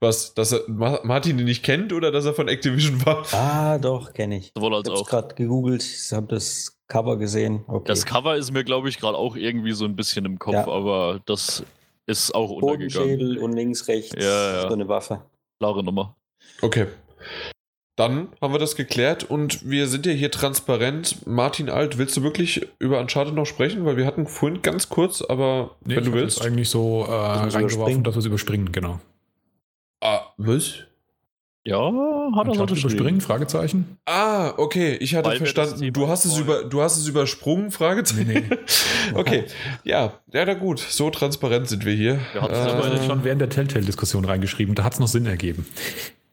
Was, 0.00 0.32
dass 0.34 0.52
er 0.52 0.60
Ma- 0.68 1.00
Martin 1.02 1.36
den 1.38 1.46
nicht 1.46 1.64
kennt 1.64 1.92
oder 1.92 2.12
dass 2.12 2.24
er 2.24 2.32
von 2.32 2.46
Activision 2.48 3.04
war? 3.04 3.26
Ah, 3.34 3.78
doch, 3.78 4.12
kenne 4.12 4.38
ich. 4.38 4.52
Sowohl 4.54 4.74
als 4.76 4.86
Ich 4.86 4.92
habe 4.92 5.00
auch. 5.02 5.08
gerade 5.08 5.34
gegoogelt, 5.34 5.82
ich 5.82 6.12
habe 6.12 6.26
das 6.28 6.78
Cover 6.86 7.16
gesehen. 7.18 7.64
Okay. 7.66 7.84
Das 7.88 8.06
Cover 8.06 8.36
ist 8.36 8.52
mir, 8.52 8.62
glaube 8.64 8.88
ich, 8.88 8.98
gerade 8.98 9.18
auch 9.18 9.34
irgendwie 9.36 9.72
so 9.72 9.84
ein 9.84 9.96
bisschen 9.96 10.24
im 10.24 10.38
Kopf, 10.38 10.54
Ja. 10.54 10.68
aber 10.68 11.20
das 11.26 11.64
ist 12.08 12.34
auch 12.34 12.50
untergegangen. 12.50 12.88
Bodenschädel 13.18 13.38
und 13.38 13.52
links, 13.52 13.86
rechts 13.88 14.14
Ja, 14.18 14.52
ja. 14.54 14.60
so 14.62 14.74
eine 14.74 14.88
Waffe. 14.88 15.22
Klare 15.60 15.84
Nummer. 15.84 16.16
Okay. 16.62 16.86
Dann 17.96 18.28
haben 18.40 18.54
wir 18.54 18.60
das 18.60 18.76
geklärt 18.76 19.24
und 19.28 19.68
wir 19.68 19.88
sind 19.88 20.06
ja 20.06 20.12
hier 20.12 20.30
transparent. 20.30 21.26
Martin 21.26 21.68
Alt, 21.68 21.98
willst 21.98 22.16
du 22.16 22.22
wirklich 22.22 22.68
über 22.78 23.00
Uncharted 23.00 23.34
noch 23.34 23.44
sprechen? 23.46 23.84
Weil 23.84 23.96
wir 23.96 24.06
hatten 24.06 24.26
vorhin 24.28 24.62
ganz 24.62 24.88
kurz, 24.88 25.20
aber 25.20 25.76
Nee, 25.84 25.96
wenn 25.96 26.04
ich 26.04 26.10
du 26.10 26.14
willst. 26.14 26.38
jetzt 26.38 26.46
eigentlich 26.46 26.70
so 26.70 27.04
äh, 27.08 27.10
reingeworfen, 27.12 27.60
überspringen? 27.74 28.04
dass 28.04 28.14
wir 28.14 28.20
es 28.20 28.26
überspringen, 28.26 28.70
genau. 28.72 29.00
Ah, 30.00 30.20
was? 30.36 30.84
Ja, 31.68 31.92
hat 32.34 32.46
er 32.48 32.66
geschrieben. 32.66 32.80
überspringen? 32.80 33.20
Fragezeichen? 33.20 33.98
Ah, 34.06 34.54
okay. 34.56 34.96
Ich 35.00 35.14
hatte 35.14 35.28
Weil 35.28 35.38
das 35.38 35.50
verstanden, 35.50 35.92
du 35.92 36.08
hast, 36.08 36.24
es 36.24 36.38
über, 36.38 36.64
du 36.64 36.82
hast 36.82 36.96
es 36.96 37.06
übersprungen, 37.06 37.70
Fragezeichen. 37.70 38.26
Nee, 38.28 38.44
nee. 38.48 38.56
okay, 39.14 39.44
ja, 39.84 40.12
ja, 40.32 40.44
na 40.44 40.54
gut. 40.54 40.78
So 40.80 41.10
transparent 41.10 41.68
sind 41.68 41.84
wir 41.84 41.94
hier. 41.94 42.20
Wir 42.32 42.40
Das 42.42 42.72
haben 42.72 42.92
wir 42.92 43.00
Äh, 43.00 43.06
schon 43.06 43.24
während 43.24 43.40
der 43.40 43.50
Telltale-Diskussion 43.50 44.24
reingeschrieben. 44.24 44.74
Da 44.74 44.84
hat 44.84 44.94
es 44.94 44.98
noch 45.00 45.08
Sinn 45.08 45.26
ergeben. 45.26 45.66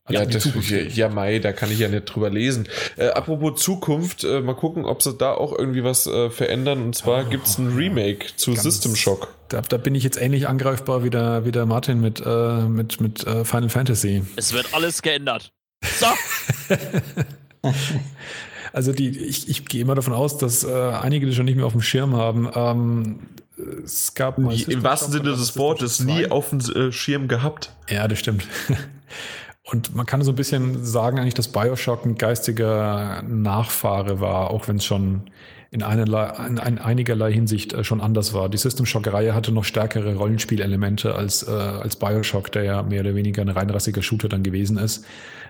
Also 0.07 0.19
ja, 0.21 0.25
die 0.27 0.33
das, 0.33 0.95
ja, 0.95 1.09
Mai, 1.09 1.39
da 1.39 1.51
kann 1.51 1.71
ich 1.71 1.79
ja 1.79 1.87
nicht 1.87 2.05
drüber 2.05 2.29
lesen. 2.29 2.67
Äh, 2.95 3.07
apropos 3.07 3.59
Zukunft, 3.61 4.23
äh, 4.23 4.39
mal 4.41 4.53
gucken, 4.55 4.85
ob 4.85 5.01
sie 5.01 5.13
da 5.15 5.31
auch 5.33 5.51
irgendwie 5.57 5.83
was 5.83 6.05
äh, 6.05 6.29
verändern. 6.29 6.83
Und 6.83 6.95
zwar 6.95 7.25
Oh, 7.25 7.29
gibt 7.29 7.47
es 7.47 7.57
ein 7.57 7.75
Remake 7.75 8.27
zu 8.35 8.51
Ganz- 8.51 8.61
System 8.63 8.95
Shock. 8.95 9.33
Da, 9.49 9.61
da 9.61 9.77
bin 9.77 9.95
ich 9.95 10.03
jetzt 10.03 10.21
ähnlich 10.21 10.47
angreifbar 10.47 11.03
wie 11.03 11.09
der, 11.09 11.45
wie 11.45 11.51
der 11.51 11.65
Martin 11.65 12.01
mit, 12.01 12.21
äh, 12.23 12.61
mit, 12.67 13.01
mit 13.01 13.25
äh, 13.25 13.43
Final 13.45 13.69
Fantasy. 13.69 14.23
Es 14.35 14.53
wird 14.53 14.73
alles 14.75 15.01
geändert. 15.01 15.51
So, 15.99 16.05
Also 18.73 18.91
die, 18.91 19.09
ich, 19.17 19.47
ich 19.49 19.65
gehe 19.65 19.81
immer 19.81 19.95
davon 19.95 20.13
aus, 20.13 20.37
dass 20.37 20.63
äh, 20.63 20.71
einige 20.71 21.25
das 21.25 21.35
schon 21.35 21.45
nicht 21.45 21.55
mehr 21.55 21.65
auf 21.65 21.71
dem 21.71 21.81
Schirm 21.81 22.15
haben. 22.15 22.49
Ähm, 22.53 23.19
es 23.83 24.13
gab 24.15 24.37
mal 24.37 24.53
Im 24.53 24.83
wahrsten 24.83 25.13
Sinne 25.13 25.29
des 25.31 25.57
Wortes 25.57 26.01
nie 26.01 26.25
2. 26.25 26.31
auf 26.31 26.49
dem 26.49 26.59
äh, 26.59 26.91
Schirm 26.91 27.27
gehabt. 27.29 27.71
Ja, 27.89 28.07
das 28.07 28.19
stimmt. 28.19 28.45
Und 29.65 29.95
man 29.95 30.05
kann 30.05 30.21
so 30.21 30.31
ein 30.31 30.35
bisschen 30.35 30.85
sagen, 30.85 31.17
eigentlich, 31.17 31.33
dass 31.33 31.47
Bioshock 31.47 32.05
ein 32.05 32.15
geistiger 32.15 33.23
Nachfahre 33.27 34.19
war, 34.19 34.51
auch 34.51 34.67
wenn 34.67 34.75
es 34.75 34.85
schon 34.85 35.23
in, 35.71 35.81
einerlei, 35.81 36.31
in, 36.47 36.57
in 36.57 36.77
einigerlei 36.77 37.33
Hinsicht 37.33 37.73
äh, 37.73 37.83
schon 37.83 37.99
anders 37.99 38.33
war. 38.33 38.47
Die 38.47 38.57
System 38.57 38.85
Shock-Reihe 38.85 39.33
hatte 39.33 39.51
noch 39.51 39.63
stärkere 39.63 40.15
Rollenspielelemente 40.15 41.15
als, 41.15 41.41
äh, 41.47 41.51
als 41.51 41.95
Bioshock, 41.95 42.51
der 42.51 42.63
ja 42.63 42.83
mehr 42.83 43.01
oder 43.01 43.15
weniger 43.15 43.41
ein 43.41 43.49
reinrassiger 43.49 44.03
Shooter 44.03 44.29
dann 44.29 44.43
gewesen 44.43 44.77
ist. 44.77 45.03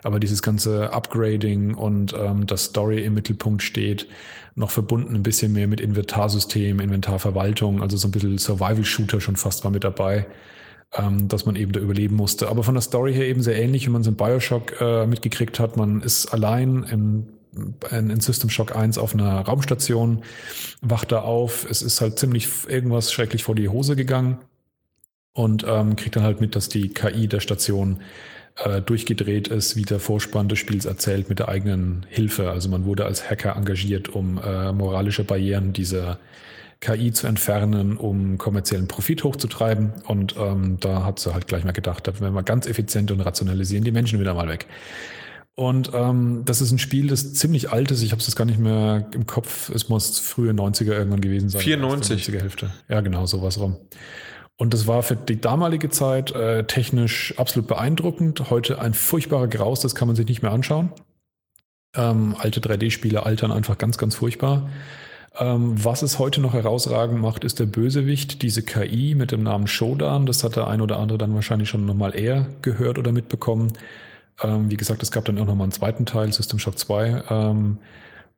Aber 0.03 0.22
dieses 0.22 0.42
ganze 0.42 0.94
Upgrading 0.94 1.74
und 1.74 2.14
ähm, 2.14 2.48
das 2.48 2.66
Story 2.66 3.03
im 3.03 3.16
Mittelpunkt 3.16 3.64
steht, 3.64 4.08
noch 4.56 4.72
verbunden 4.72 5.14
ein 5.14 5.24
bisschen 5.24 5.52
mehr 5.52 5.68
mit 5.68 5.82
Inventarsystem, 5.82 6.80
Inventarverwaltung, 6.80 7.82
also 7.82 7.98
so 7.98 8.08
ein 8.08 8.11
bisschen 8.11 8.38
Survival-Shooter 8.38 9.19
schon 9.19 9.35
fast 9.35 9.66
war 9.66 9.72
mit 9.72 9.84
dabei 9.84 10.26
ähm, 10.93 11.27
dass 11.27 11.45
man 11.45 11.55
eben 11.55 11.72
da 11.72 11.80
überleben 11.80 12.15
musste. 12.15 12.47
Aber 12.47 12.64
von 12.64 12.75
der 12.75 12.81
Story 12.81 13.14
her 13.14 13.27
eben 13.27 13.41
sehr 13.41 13.61
ähnlich, 13.61 13.85
wie 13.85 13.91
man 13.91 14.01
es 14.01 14.07
in 14.07 14.15
Bioshock 14.15 14.80
äh, 14.80 15.05
mitgekriegt 15.05 15.59
hat. 15.59 15.77
Man 15.77 16.01
ist 16.01 16.27
allein 16.27 16.83
im, 16.83 17.27
in, 17.91 18.19
System 18.19 18.49
Shock 18.49 18.75
1 18.75 18.97
auf 18.97 19.14
einer 19.14 19.41
Raumstation, 19.41 20.23
wacht 20.81 21.11
da 21.11 21.22
auf. 21.22 21.67
Es 21.69 21.81
ist 21.81 22.01
halt 22.01 22.19
ziemlich 22.19 22.47
irgendwas 22.67 23.11
schrecklich 23.11 23.43
vor 23.43 23.55
die 23.55 23.69
Hose 23.69 23.95
gegangen 23.95 24.39
und 25.33 25.65
ähm, 25.67 25.95
kriegt 25.95 26.15
dann 26.15 26.23
halt 26.23 26.41
mit, 26.41 26.55
dass 26.55 26.69
die 26.69 26.89
KI 26.89 27.27
der 27.27 27.39
Station 27.39 27.99
äh, 28.64 28.81
durchgedreht 28.81 29.49
ist, 29.49 29.75
wie 29.75 29.83
der 29.83 29.99
Vorspann 29.99 30.47
des 30.47 30.59
Spiels 30.59 30.85
erzählt, 30.85 31.30
mit 31.30 31.39
der 31.39 31.49
eigenen 31.49 32.05
Hilfe. 32.09 32.49
Also 32.51 32.69
man 32.69 32.85
wurde 32.85 33.05
als 33.05 33.30
Hacker 33.30 33.55
engagiert, 33.55 34.09
um 34.09 34.39
äh, 34.41 34.72
moralische 34.72 35.23
Barrieren 35.23 35.73
dieser 35.73 36.19
KI 36.85 37.11
zu 37.11 37.25
entfernen, 37.25 37.97
um 37.97 38.38
kommerziellen 38.38 38.88
Profit 38.88 39.23
hochzutreiben. 39.23 39.93
Und 40.07 40.35
ähm, 40.38 40.77
da 40.80 41.03
hat 41.03 41.19
sie 41.19 41.33
halt 41.33 41.47
gleich 41.47 41.64
mal 41.64 41.72
gedacht, 41.72 42.07
da 42.07 42.19
werden 42.19 42.35
wir 42.35 42.43
ganz 42.43 42.67
effizient 42.67 43.09
und 43.09 43.22
rationalisieren 43.22 43.83
die 43.83 43.91
Menschen 43.91 44.19
wieder 44.19 44.35
mal 44.35 44.47
weg. 44.47 44.67
Und 45.55 45.91
ähm, 45.93 46.43
das 46.45 46.61
ist 46.61 46.72
ein 46.72 46.77
Spiel, 46.77 47.07
das 47.07 47.33
ziemlich 47.33 47.72
alt 47.72 47.89
ist. 47.89 48.03
Ich 48.03 48.11
habe 48.11 48.19
es 48.19 48.27
jetzt 48.27 48.35
gar 48.35 48.45
nicht 48.45 48.59
mehr 48.59 49.07
im 49.14 49.25
Kopf. 49.25 49.69
Es 49.69 49.89
muss 49.89 50.19
frühe 50.19 50.51
90er 50.51 50.91
irgendwann 50.91 51.22
gewesen 51.22 51.49
sein. 51.49 51.61
94. 51.61 52.27
90er 52.27 52.41
Hälfte. 52.41 52.69
Ja, 52.88 53.01
genau, 53.01 53.25
sowas 53.25 53.59
rum. 53.59 53.77
Und 54.57 54.73
das 54.73 54.85
war 54.85 55.01
für 55.01 55.15
die 55.15 55.41
damalige 55.41 55.89
Zeit 55.89 56.31
äh, 56.31 56.65
technisch 56.65 57.33
absolut 57.38 57.67
beeindruckend. 57.67 58.51
Heute 58.51 58.80
ein 58.80 58.93
furchtbarer 58.93 59.47
Graus, 59.47 59.80
das 59.80 59.95
kann 59.95 60.07
man 60.07 60.15
sich 60.15 60.27
nicht 60.27 60.43
mehr 60.43 60.51
anschauen. 60.51 60.91
Ähm, 61.95 62.35
alte 62.38 62.59
3D-Spiele 62.59 63.25
altern 63.25 63.51
einfach 63.51 63.77
ganz, 63.77 63.97
ganz 63.97 64.15
furchtbar. 64.15 64.69
Ähm, 65.38 65.83
was 65.83 66.01
es 66.01 66.19
heute 66.19 66.39
noch 66.41 66.53
herausragend 66.53 67.19
macht, 67.19 67.43
ist 67.43 67.59
der 67.59 67.65
Bösewicht, 67.65 68.41
diese 68.41 68.64
KI 68.64 69.15
mit 69.15 69.31
dem 69.31 69.43
Namen 69.43 69.67
Shodan. 69.67 70.25
Das 70.25 70.43
hat 70.43 70.55
der 70.55 70.67
ein 70.67 70.81
oder 70.81 70.97
andere 70.99 71.17
dann 71.17 71.35
wahrscheinlich 71.35 71.69
schon 71.69 71.85
nochmal 71.85 72.15
eher 72.15 72.47
gehört 72.61 72.97
oder 72.97 73.11
mitbekommen. 73.11 73.73
Ähm, 74.41 74.69
wie 74.72 74.77
gesagt, 74.77 75.03
es 75.03 75.11
gab 75.11 75.25
dann 75.25 75.38
auch 75.39 75.45
nochmal 75.45 75.65
einen 75.65 75.72
zweiten 75.72 76.05
Teil, 76.05 76.31
System 76.31 76.59
Shock 76.59 76.77
2. 76.80 77.23
Ähm, 77.30 77.77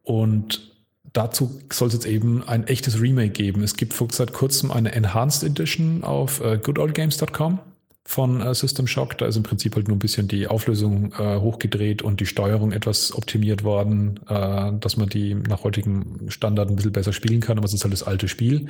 und 0.04 0.72
dazu 1.14 1.60
soll 1.72 1.90
es 1.90 1.94
jetzt 1.94 2.06
eben 2.06 2.48
ein 2.48 2.66
echtes 2.68 3.00
Remake 3.00 3.30
geben. 3.30 3.64
Es 3.64 3.76
gibt 3.76 3.94
seit 4.14 4.34
kurzem 4.34 4.72
eine 4.72 4.92
Enhanced 4.94 5.44
Edition 5.44 6.04
auf 6.04 6.42
äh, 6.42 6.58
goodoldgames.com 6.58 7.60
von 8.08 8.40
äh, 8.40 8.56
System 8.56 8.88
Shock. 8.88 9.18
Da 9.18 9.26
ist 9.26 9.36
im 9.36 9.44
Prinzip 9.44 9.76
halt 9.76 9.90
nur 9.90 9.98
ein 9.98 10.00
bisschen 10.00 10.30
die 10.30 10.48
Auflösung 10.48 11.12
äh, 11.20 11.40
hochgedreht 11.40 12.02
und 12.02 12.22
die 12.22 12.26
Steuerung 12.26 12.72
etwas 12.72 13.14
optimiert 13.14 13.66
worden, 13.66 14.22
äh, 14.30 14.72
dass 14.80 14.96
man 14.96 15.10
die 15.10 15.36
nach 15.36 15.66
heutigem 15.66 16.30
Standard 16.30 16.70
ein 16.70 16.78
bisschen 16.78 16.94
besser 16.94 17.12
spielen 17.12 17.42
kann, 17.42 17.58
aber 17.58 17.66
es 17.66 17.74
ist 17.74 17.84
halt 17.84 17.92
das 17.92 18.04
alte 18.04 18.30
Spiel. 18.30 18.68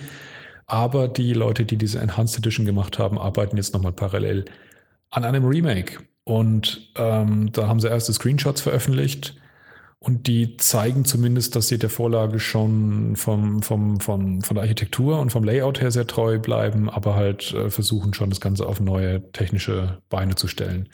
Aber 0.65 1.07
die 1.07 1.33
Leute, 1.33 1.65
die 1.65 1.77
diese 1.77 1.99
Enhanced 1.99 2.39
Edition 2.39 2.65
gemacht 2.65 2.97
haben, 2.97 3.19
arbeiten 3.19 3.57
jetzt 3.57 3.75
nochmal 3.75 3.93
parallel 3.93 4.45
an 5.11 5.23
einem 5.23 5.45
Remake. 5.45 5.99
Und 6.23 6.89
ähm, 6.95 7.51
da 7.51 7.67
haben 7.67 7.79
sie 7.79 7.89
erste 7.89 8.13
Screenshots 8.13 8.61
veröffentlicht. 8.61 9.35
Und 9.99 10.27
die 10.27 10.57
zeigen 10.57 11.05
zumindest, 11.05 11.55
dass 11.55 11.69
sie 11.69 11.79
der 11.79 11.89
Vorlage 11.89 12.39
schon 12.39 13.15
vom, 13.15 13.63
vom, 13.63 13.99
vom, 13.99 14.41
von 14.41 14.55
der 14.55 14.61
Architektur 14.61 15.19
und 15.19 15.31
vom 15.31 15.43
Layout 15.43 15.81
her 15.81 15.89
sehr 15.91 16.05
treu 16.05 16.37
bleiben, 16.37 16.87
aber 16.89 17.15
halt 17.15 17.51
äh, 17.53 17.71
versuchen 17.71 18.13
schon 18.13 18.29
das 18.29 18.39
Ganze 18.39 18.67
auf 18.67 18.79
neue 18.79 19.31
technische 19.31 20.01
Beine 20.09 20.35
zu 20.35 20.47
stellen. 20.47 20.89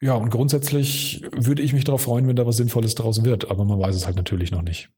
Ja, 0.00 0.14
und 0.14 0.30
grundsätzlich 0.30 1.22
würde 1.32 1.62
ich 1.62 1.72
mich 1.72 1.84
darauf 1.84 2.02
freuen, 2.02 2.26
wenn 2.26 2.36
da 2.36 2.46
was 2.46 2.56
Sinnvolles 2.56 2.94
draus 2.94 3.22
wird, 3.22 3.50
aber 3.50 3.64
man 3.64 3.78
weiß 3.78 3.94
es 3.94 4.06
halt 4.06 4.16
natürlich 4.16 4.50
noch 4.50 4.62
nicht. 4.62 4.90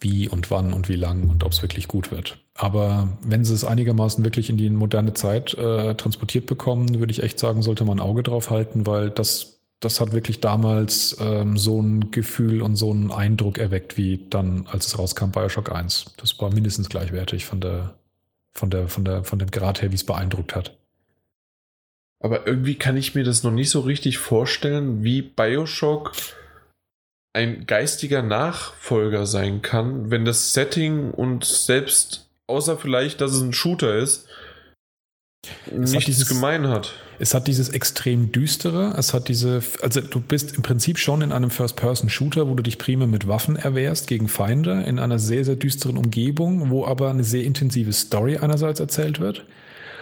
Wie 0.00 0.28
und 0.28 0.50
wann 0.50 0.72
und 0.72 0.88
wie 0.88 0.96
lang 0.96 1.28
und 1.28 1.44
ob 1.44 1.52
es 1.52 1.62
wirklich 1.62 1.86
gut 1.86 2.10
wird. 2.10 2.44
Aber 2.54 3.18
wenn 3.22 3.44
sie 3.44 3.54
es 3.54 3.64
einigermaßen 3.64 4.24
wirklich 4.24 4.50
in 4.50 4.56
die 4.56 4.70
moderne 4.70 5.12
Zeit 5.12 5.54
äh, 5.54 5.94
transportiert 5.94 6.46
bekommen, 6.46 6.98
würde 6.98 7.12
ich 7.12 7.22
echt 7.22 7.38
sagen, 7.38 7.62
sollte 7.62 7.84
man 7.84 7.98
ein 7.98 8.06
Auge 8.06 8.22
drauf 8.22 8.50
halten, 8.50 8.86
weil 8.86 9.10
das 9.10 9.59
das 9.80 10.00
hat 10.00 10.12
wirklich 10.12 10.40
damals 10.40 11.16
ähm, 11.20 11.56
so 11.56 11.80
ein 11.80 12.10
Gefühl 12.10 12.60
und 12.62 12.76
so 12.76 12.90
einen 12.90 13.10
Eindruck 13.10 13.58
erweckt, 13.58 13.96
wie 13.96 14.26
dann, 14.28 14.66
als 14.66 14.86
es 14.88 14.98
rauskam, 14.98 15.30
Bioshock 15.30 15.72
1. 15.72 16.12
Das 16.18 16.38
war 16.38 16.52
mindestens 16.52 16.88
gleichwertig 16.90 17.46
von 17.46 17.60
der, 17.60 17.94
von 18.52 18.68
der, 18.70 18.88
von 18.88 19.04
der, 19.04 19.24
von 19.24 19.38
dem 19.38 19.50
Grad 19.50 19.80
her, 19.80 19.90
wie 19.90 19.94
es 19.94 20.04
beeindruckt 20.04 20.54
hat. 20.54 20.76
Aber 22.22 22.46
irgendwie 22.46 22.74
kann 22.74 22.98
ich 22.98 23.14
mir 23.14 23.24
das 23.24 23.42
noch 23.42 23.52
nicht 23.52 23.70
so 23.70 23.80
richtig 23.80 24.18
vorstellen, 24.18 25.02
wie 25.02 25.22
Bioshock 25.22 26.12
ein 27.32 27.64
geistiger 27.66 28.22
Nachfolger 28.22 29.24
sein 29.24 29.62
kann, 29.62 30.10
wenn 30.10 30.26
das 30.26 30.52
Setting 30.52 31.10
und 31.12 31.44
selbst, 31.44 32.28
außer 32.48 32.76
vielleicht, 32.76 33.20
dass 33.22 33.32
es 33.32 33.40
ein 33.40 33.54
Shooter 33.54 33.96
ist, 33.96 34.26
Es 35.70 35.92
nichts 35.92 36.04
dieses- 36.06 36.28
gemein 36.28 36.68
hat. 36.68 36.92
Es 37.22 37.34
hat 37.34 37.48
dieses 37.48 37.68
extrem 37.68 38.32
düstere, 38.32 38.94
es 38.96 39.12
hat 39.12 39.28
diese, 39.28 39.62
also 39.82 40.00
du 40.00 40.22
bist 40.22 40.56
im 40.56 40.62
Prinzip 40.62 40.98
schon 40.98 41.20
in 41.20 41.32
einem 41.32 41.50
First-Person-Shooter, 41.50 42.48
wo 42.48 42.54
du 42.54 42.62
dich 42.62 42.78
primär 42.78 43.06
mit 43.06 43.28
Waffen 43.28 43.56
erwehrst 43.56 44.06
gegen 44.06 44.26
Feinde, 44.26 44.84
in 44.84 44.98
einer 44.98 45.18
sehr, 45.18 45.44
sehr 45.44 45.56
düsteren 45.56 45.98
Umgebung, 45.98 46.70
wo 46.70 46.86
aber 46.86 47.10
eine 47.10 47.22
sehr 47.22 47.44
intensive 47.44 47.92
Story 47.92 48.38
einerseits 48.38 48.80
erzählt 48.80 49.20
wird. 49.20 49.44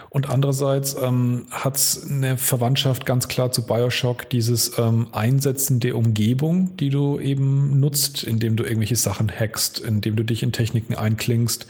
Und 0.09 0.29
andererseits 0.29 0.95
ähm, 0.95 1.47
hat 1.51 1.77
eine 2.09 2.37
Verwandtschaft 2.37 3.05
ganz 3.05 3.27
klar 3.27 3.51
zu 3.51 3.65
Bioshock, 3.65 4.29
dieses 4.29 4.79
ähm, 4.79 5.07
Einsetzen 5.11 5.81
der 5.81 5.97
Umgebung, 5.97 6.77
die 6.77 6.89
du 6.89 7.19
eben 7.19 7.81
nutzt, 7.81 8.23
indem 8.23 8.55
du 8.55 8.63
irgendwelche 8.63 8.95
Sachen 8.95 9.29
hackst, 9.29 9.79
indem 9.79 10.15
du 10.15 10.23
dich 10.23 10.41
in 10.41 10.53
Techniken 10.53 10.95
einklingst 10.95 11.67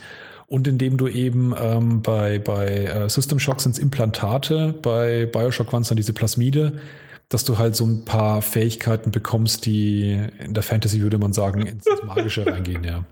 und 0.49 0.67
indem 0.67 0.97
du 0.97 1.07
eben 1.07 1.53
ähm, 1.57 2.01
bei, 2.01 2.39
bei 2.39 2.85
äh, 2.85 3.09
System 3.09 3.39
Shock 3.39 3.61
sind 3.61 3.73
es 3.73 3.79
Implantate, 3.79 4.73
bei 4.81 5.27
Bioshock 5.27 5.71
waren 5.71 5.83
es 5.83 5.89
dann 5.89 5.95
diese 5.95 6.11
Plasmide, 6.11 6.81
dass 7.29 7.45
du 7.45 7.59
halt 7.59 7.75
so 7.75 7.85
ein 7.85 8.03
paar 8.03 8.41
Fähigkeiten 8.41 9.11
bekommst, 9.11 9.67
die 9.67 10.27
in 10.39 10.55
der 10.55 10.63
Fantasy 10.63 11.01
würde 11.01 11.19
man 11.19 11.33
sagen, 11.33 11.61
ins 11.67 11.85
Magische 12.03 12.47
reingehen, 12.47 12.83
ja. 12.83 13.05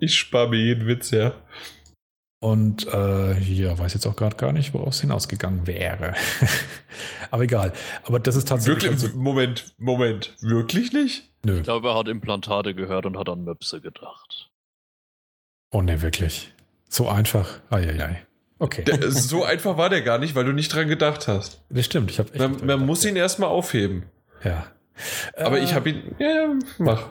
Ich 0.00 0.16
spare 0.16 0.50
mir 0.50 0.58
jeden 0.58 0.88
Witz, 0.88 1.12
ja. 1.12 1.34
Und 2.40 2.88
äh, 2.92 3.38
ja, 3.38 3.78
weiß 3.78 3.94
jetzt 3.94 4.06
auch 4.06 4.16
gerade 4.16 4.36
gar 4.36 4.52
nicht, 4.52 4.74
woraus 4.74 4.96
es 4.96 5.00
hinausgegangen 5.02 5.66
wäre. 5.66 6.14
Aber 7.30 7.44
egal. 7.44 7.72
Aber 8.02 8.18
das 8.18 8.34
ist 8.34 8.48
tatsächlich. 8.48 8.84
Wirklich, 8.84 9.04
also, 9.04 9.18
Moment, 9.18 9.74
Moment. 9.78 10.34
Wirklich 10.40 10.92
nicht? 10.92 11.30
Nö. 11.44 11.58
Ich 11.58 11.62
glaube, 11.62 11.88
er 11.88 11.94
hat 11.96 12.08
Implantate 12.08 12.74
gehört 12.74 13.06
und 13.06 13.18
hat 13.18 13.28
an 13.28 13.44
Möpse 13.44 13.80
gedacht. 13.80 14.49
Oh 15.70 15.82
ne, 15.82 16.02
wirklich. 16.02 16.52
So 16.88 17.08
einfach. 17.08 17.60
Eieiei. 17.70 18.22
Okay. 18.58 18.84
Der, 18.84 19.10
so 19.10 19.44
einfach 19.44 19.76
war 19.78 19.88
der 19.88 20.02
gar 20.02 20.18
nicht, 20.18 20.34
weil 20.34 20.44
du 20.44 20.52
nicht 20.52 20.74
dran 20.74 20.88
gedacht 20.88 21.28
hast. 21.28 21.62
Das 21.70 21.86
stimmt. 21.86 22.10
Ich 22.10 22.18
hab 22.18 22.36
man 22.36 22.64
man 22.64 22.84
muss 22.84 23.04
ihn 23.04 23.16
erstmal 23.16 23.48
aufheben. 23.48 24.04
Ja. 24.44 24.66
Aber 25.36 25.58
äh, 25.58 25.64
ich 25.64 25.74
habe 25.74 25.90
ihn. 25.90 26.14
Ja, 26.18 26.54
mach. 26.78 27.08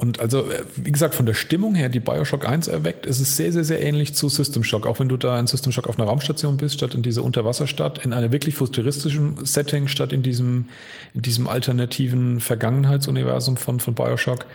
Und 0.00 0.20
also, 0.20 0.48
äh, 0.48 0.62
wie 0.76 0.92
gesagt, 0.92 1.16
von 1.16 1.26
der 1.26 1.34
Stimmung 1.34 1.74
her, 1.74 1.88
die 1.88 1.98
Bioshock 1.98 2.48
1 2.48 2.68
erweckt, 2.68 3.04
ist 3.04 3.18
es 3.18 3.36
sehr, 3.36 3.52
sehr, 3.52 3.64
sehr 3.64 3.82
ähnlich 3.82 4.14
zu 4.14 4.28
System 4.28 4.62
Shock. 4.62 4.86
Auch 4.86 5.00
wenn 5.00 5.08
du 5.08 5.16
da 5.16 5.38
in 5.40 5.48
System 5.48 5.72
Shock 5.72 5.88
auf 5.88 5.98
einer 5.98 6.08
Raumstation 6.08 6.56
bist, 6.56 6.76
statt 6.76 6.94
in 6.94 7.02
dieser 7.02 7.24
Unterwasserstadt, 7.24 8.04
in 8.04 8.12
einem 8.12 8.30
wirklich 8.30 8.54
futuristischen 8.54 9.44
Setting, 9.44 9.88
statt 9.88 10.12
in 10.12 10.22
diesem, 10.22 10.68
in 11.14 11.22
diesem 11.22 11.48
alternativen 11.48 12.38
Vergangenheitsuniversum 12.38 13.56
von, 13.56 13.80
von 13.80 13.94
Bioshock, 13.96 14.46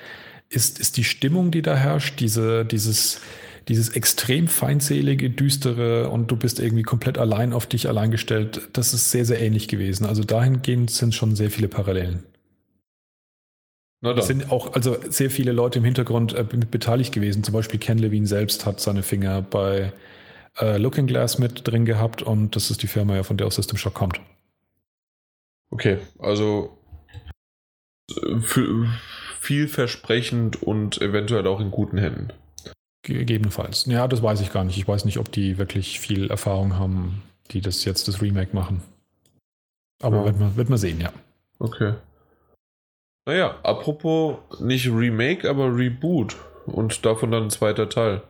ist, 0.53 0.80
ist 0.80 0.98
die 0.98 1.03
Stimmung, 1.03 1.51
die 1.51 1.61
da 1.61 1.75
herrscht, 1.75 2.19
diese, 2.19 2.65
dieses, 2.65 3.22
dieses 3.67 3.90
extrem 3.90 4.48
feindselige, 4.48 5.30
düstere 5.30 6.09
und 6.09 6.30
du 6.32 6.35
bist 6.35 6.59
irgendwie 6.59 6.83
komplett 6.83 7.17
allein 7.17 7.53
auf 7.53 7.65
dich 7.65 7.88
allein 7.88 8.11
gestellt, 8.11 8.69
das 8.73 8.93
ist 8.93 9.11
sehr, 9.11 9.25
sehr 9.25 9.41
ähnlich 9.41 9.67
gewesen. 9.67 10.06
Also 10.06 10.23
dahingehend 10.23 10.91
sind 10.91 11.15
schon 11.15 11.35
sehr 11.35 11.49
viele 11.49 11.67
Parallelen. 11.67 12.23
Es 14.03 14.27
sind 14.27 14.51
auch 14.51 14.73
also 14.73 14.98
sehr 15.09 15.30
viele 15.30 15.53
Leute 15.53 15.80
im 15.80 15.85
Hintergrund 15.85 16.33
äh, 16.33 16.45
mit 16.51 16.72
beteiligt 16.72 17.14
gewesen. 17.14 17.41
Zum 17.43 17.53
Beispiel 17.53 17.80
Ken 17.80 17.98
Levine 17.98 18.27
selbst 18.27 18.65
hat 18.65 18.82
seine 18.82 19.01
Finger 19.01 19.41
bei 19.41 19.93
äh, 20.59 20.77
Looking 20.77 21.07
Glass 21.07 21.40
mit 21.40 21.65
drin 21.65 21.85
gehabt 21.85 22.22
und 22.22 22.56
das 22.57 22.69
ist 22.69 22.83
die 22.83 22.88
Firma, 22.88 23.15
ja, 23.15 23.23
von 23.23 23.38
der 23.38 23.48
auch 23.48 23.51
System 23.53 23.77
Shock 23.77 23.93
kommt. 23.93 24.19
Okay, 25.69 25.99
also 26.19 26.77
äh, 28.11 28.41
vielversprechend 29.44 30.64
und 30.64 31.02
eventuell 31.02 31.46
auch 31.48 31.60
in 31.60 31.70
guten 31.70 31.98
Händen. 31.98 32.30
Gegebenenfalls. 33.04 33.86
Ja, 33.88 34.08
das 34.08 34.24
weiß 34.24 34.40
ich 34.40 34.54
gar 34.54 34.64
nicht. 34.64 34.78
Ich 34.78 34.88
weiß 34.88 35.04
nicht, 35.04 35.18
ob 35.18 35.30
die 35.32 35.58
wirklich 35.58 36.00
viel 36.00 36.32
Erfahrung 36.32 36.78
haben, 36.78 37.22
die 37.52 37.60
das 37.60 37.84
jetzt 37.84 38.08
das 38.08 38.22
Remake 38.22 38.56
machen. 38.56 38.82
Aber 40.02 40.20
ja. 40.20 40.26
wird, 40.26 40.40
man, 40.40 40.56
wird 40.56 40.70
man 40.70 40.78
sehen, 40.78 41.02
ja. 41.02 41.12
Okay. 41.60 41.96
Naja, 43.26 43.60
apropos 43.64 44.38
nicht 44.62 44.88
Remake, 44.88 45.50
aber 45.50 45.76
Reboot. 45.76 46.38
Und 46.66 47.06
davon 47.06 47.32
dann 47.32 47.44
ein 47.44 47.50
zweiter 47.50 47.90
Teil. 47.90 48.22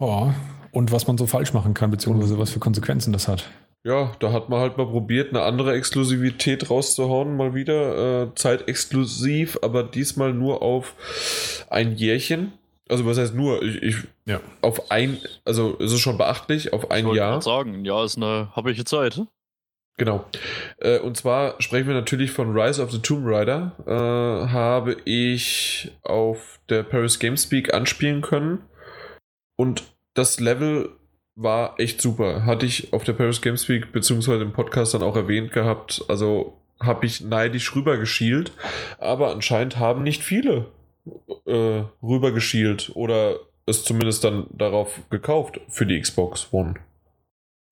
Oh, 0.00 0.32
und 0.72 0.90
was 0.90 1.06
man 1.06 1.16
so 1.16 1.26
falsch 1.26 1.52
machen 1.52 1.74
kann, 1.74 1.92
beziehungsweise 1.92 2.38
was 2.38 2.50
für 2.50 2.58
Konsequenzen 2.58 3.12
das 3.12 3.28
hat. 3.28 3.48
Ja, 3.82 4.12
da 4.20 4.32
hat 4.32 4.50
man 4.50 4.60
halt 4.60 4.76
mal 4.76 4.86
probiert, 4.86 5.30
eine 5.30 5.42
andere 5.42 5.74
Exklusivität 5.74 6.68
rauszuhauen, 6.68 7.36
mal 7.36 7.54
wieder. 7.54 8.24
Äh, 8.24 8.34
zeitexklusiv, 8.34 9.58
aber 9.62 9.82
diesmal 9.82 10.34
nur 10.34 10.60
auf 10.60 11.66
ein 11.70 11.96
Jährchen. 11.96 12.52
Also 12.90 13.06
was 13.06 13.16
heißt 13.16 13.34
nur? 13.34 13.62
Ich, 13.62 13.82
ich 13.82 13.96
ja. 14.26 14.40
auf 14.60 14.90
ein, 14.90 15.18
also 15.44 15.76
ist 15.76 15.92
es 15.92 16.00
schon 16.00 16.18
beachtlich, 16.18 16.72
auf 16.72 16.90
ein 16.90 17.08
ich 17.08 17.14
Jahr. 17.14 17.38
Ich 17.38 17.44
sagen, 17.44 17.74
ein 17.74 17.84
Jahr 17.84 18.04
ist 18.04 18.18
eine 18.18 18.54
habe 18.54 18.70
ich 18.70 18.84
Zeit. 18.84 19.16
Hm? 19.16 19.28
Genau. 19.96 20.24
Äh, 20.78 20.98
und 20.98 21.16
zwar 21.16 21.60
sprechen 21.60 21.88
wir 21.88 21.94
natürlich 21.94 22.32
von 22.32 22.58
Rise 22.58 22.82
of 22.82 22.90
the 22.90 23.00
Tomb 23.00 23.22
Raider. 23.26 23.72
Äh, 23.86 24.48
habe 24.50 24.96
ich 25.04 25.92
auf 26.02 26.58
der 26.68 26.82
Paris 26.82 27.18
Gamespeak 27.18 27.72
anspielen 27.72 28.20
können. 28.22 28.62
Und 29.56 29.84
das 30.14 30.40
Level 30.40 30.90
war 31.42 31.74
echt 31.78 32.00
super. 32.00 32.44
Hatte 32.44 32.66
ich 32.66 32.92
auf 32.92 33.04
der 33.04 33.14
Paris 33.14 33.40
Gamespeak 33.40 33.92
beziehungsweise 33.92 34.42
im 34.42 34.52
Podcast 34.52 34.94
dann 34.94 35.02
auch 35.02 35.16
erwähnt 35.16 35.52
gehabt. 35.52 36.04
Also 36.08 36.54
habe 36.78 37.06
ich 37.06 37.20
neidisch 37.22 37.74
rübergeschielt. 37.74 38.52
Aber 38.98 39.32
anscheinend 39.32 39.78
haben 39.78 40.02
nicht 40.02 40.22
viele 40.22 40.66
äh, 41.46 41.82
rübergeschielt 42.02 42.92
oder 42.94 43.36
es 43.66 43.84
zumindest 43.84 44.24
dann 44.24 44.46
darauf 44.50 45.00
gekauft 45.10 45.60
für 45.68 45.86
die 45.86 46.00
Xbox 46.00 46.48
One. 46.52 46.74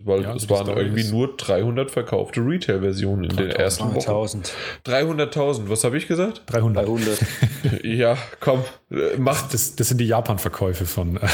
Weil 0.01 0.23
ja, 0.23 0.33
es 0.33 0.49
waren 0.49 0.69
irgendwie 0.69 1.03
nur 1.03 1.37
300 1.37 1.91
verkaufte 1.91 2.41
Retail-Versionen 2.41 3.25
in 3.25 3.37
den 3.37 3.51
ersten 3.51 3.93
Wochen. 3.97 4.43
300.000, 4.87 5.69
was 5.69 5.83
habe 5.83 5.99
ich 5.99 6.07
gesagt? 6.07 6.43
300. 6.47 6.87
300. 6.87 7.19
ja, 7.83 8.17
komm, 8.39 8.63
äh, 8.93 9.17
mach. 9.19 9.49
Das, 9.51 9.75
das 9.75 9.89
sind 9.89 9.99
die 9.99 10.07
Japan-Verkäufe 10.07 10.87
von 10.87 11.17
äh, 11.17 11.27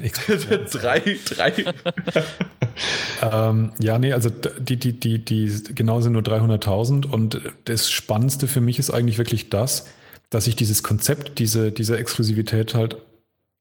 drei, 0.70 1.16
drei. 1.24 1.52
ähm, 3.22 3.72
ja, 3.78 3.98
nee, 3.98 4.12
also 4.12 4.28
die, 4.28 4.76
die, 4.76 5.00
die, 5.00 5.24
die 5.24 5.74
genau 5.74 6.02
sind 6.02 6.12
nur 6.12 6.22
300.000 6.22 7.06
und 7.06 7.40
das 7.64 7.90
Spannendste 7.90 8.48
für 8.48 8.60
mich 8.60 8.78
ist 8.78 8.90
eigentlich 8.90 9.16
wirklich 9.16 9.48
das, 9.48 9.86
dass 10.28 10.44
sich 10.44 10.56
dieses 10.56 10.82
Konzept, 10.82 11.38
diese, 11.38 11.72
diese 11.72 11.96
Exklusivität 11.96 12.74
halt 12.74 12.98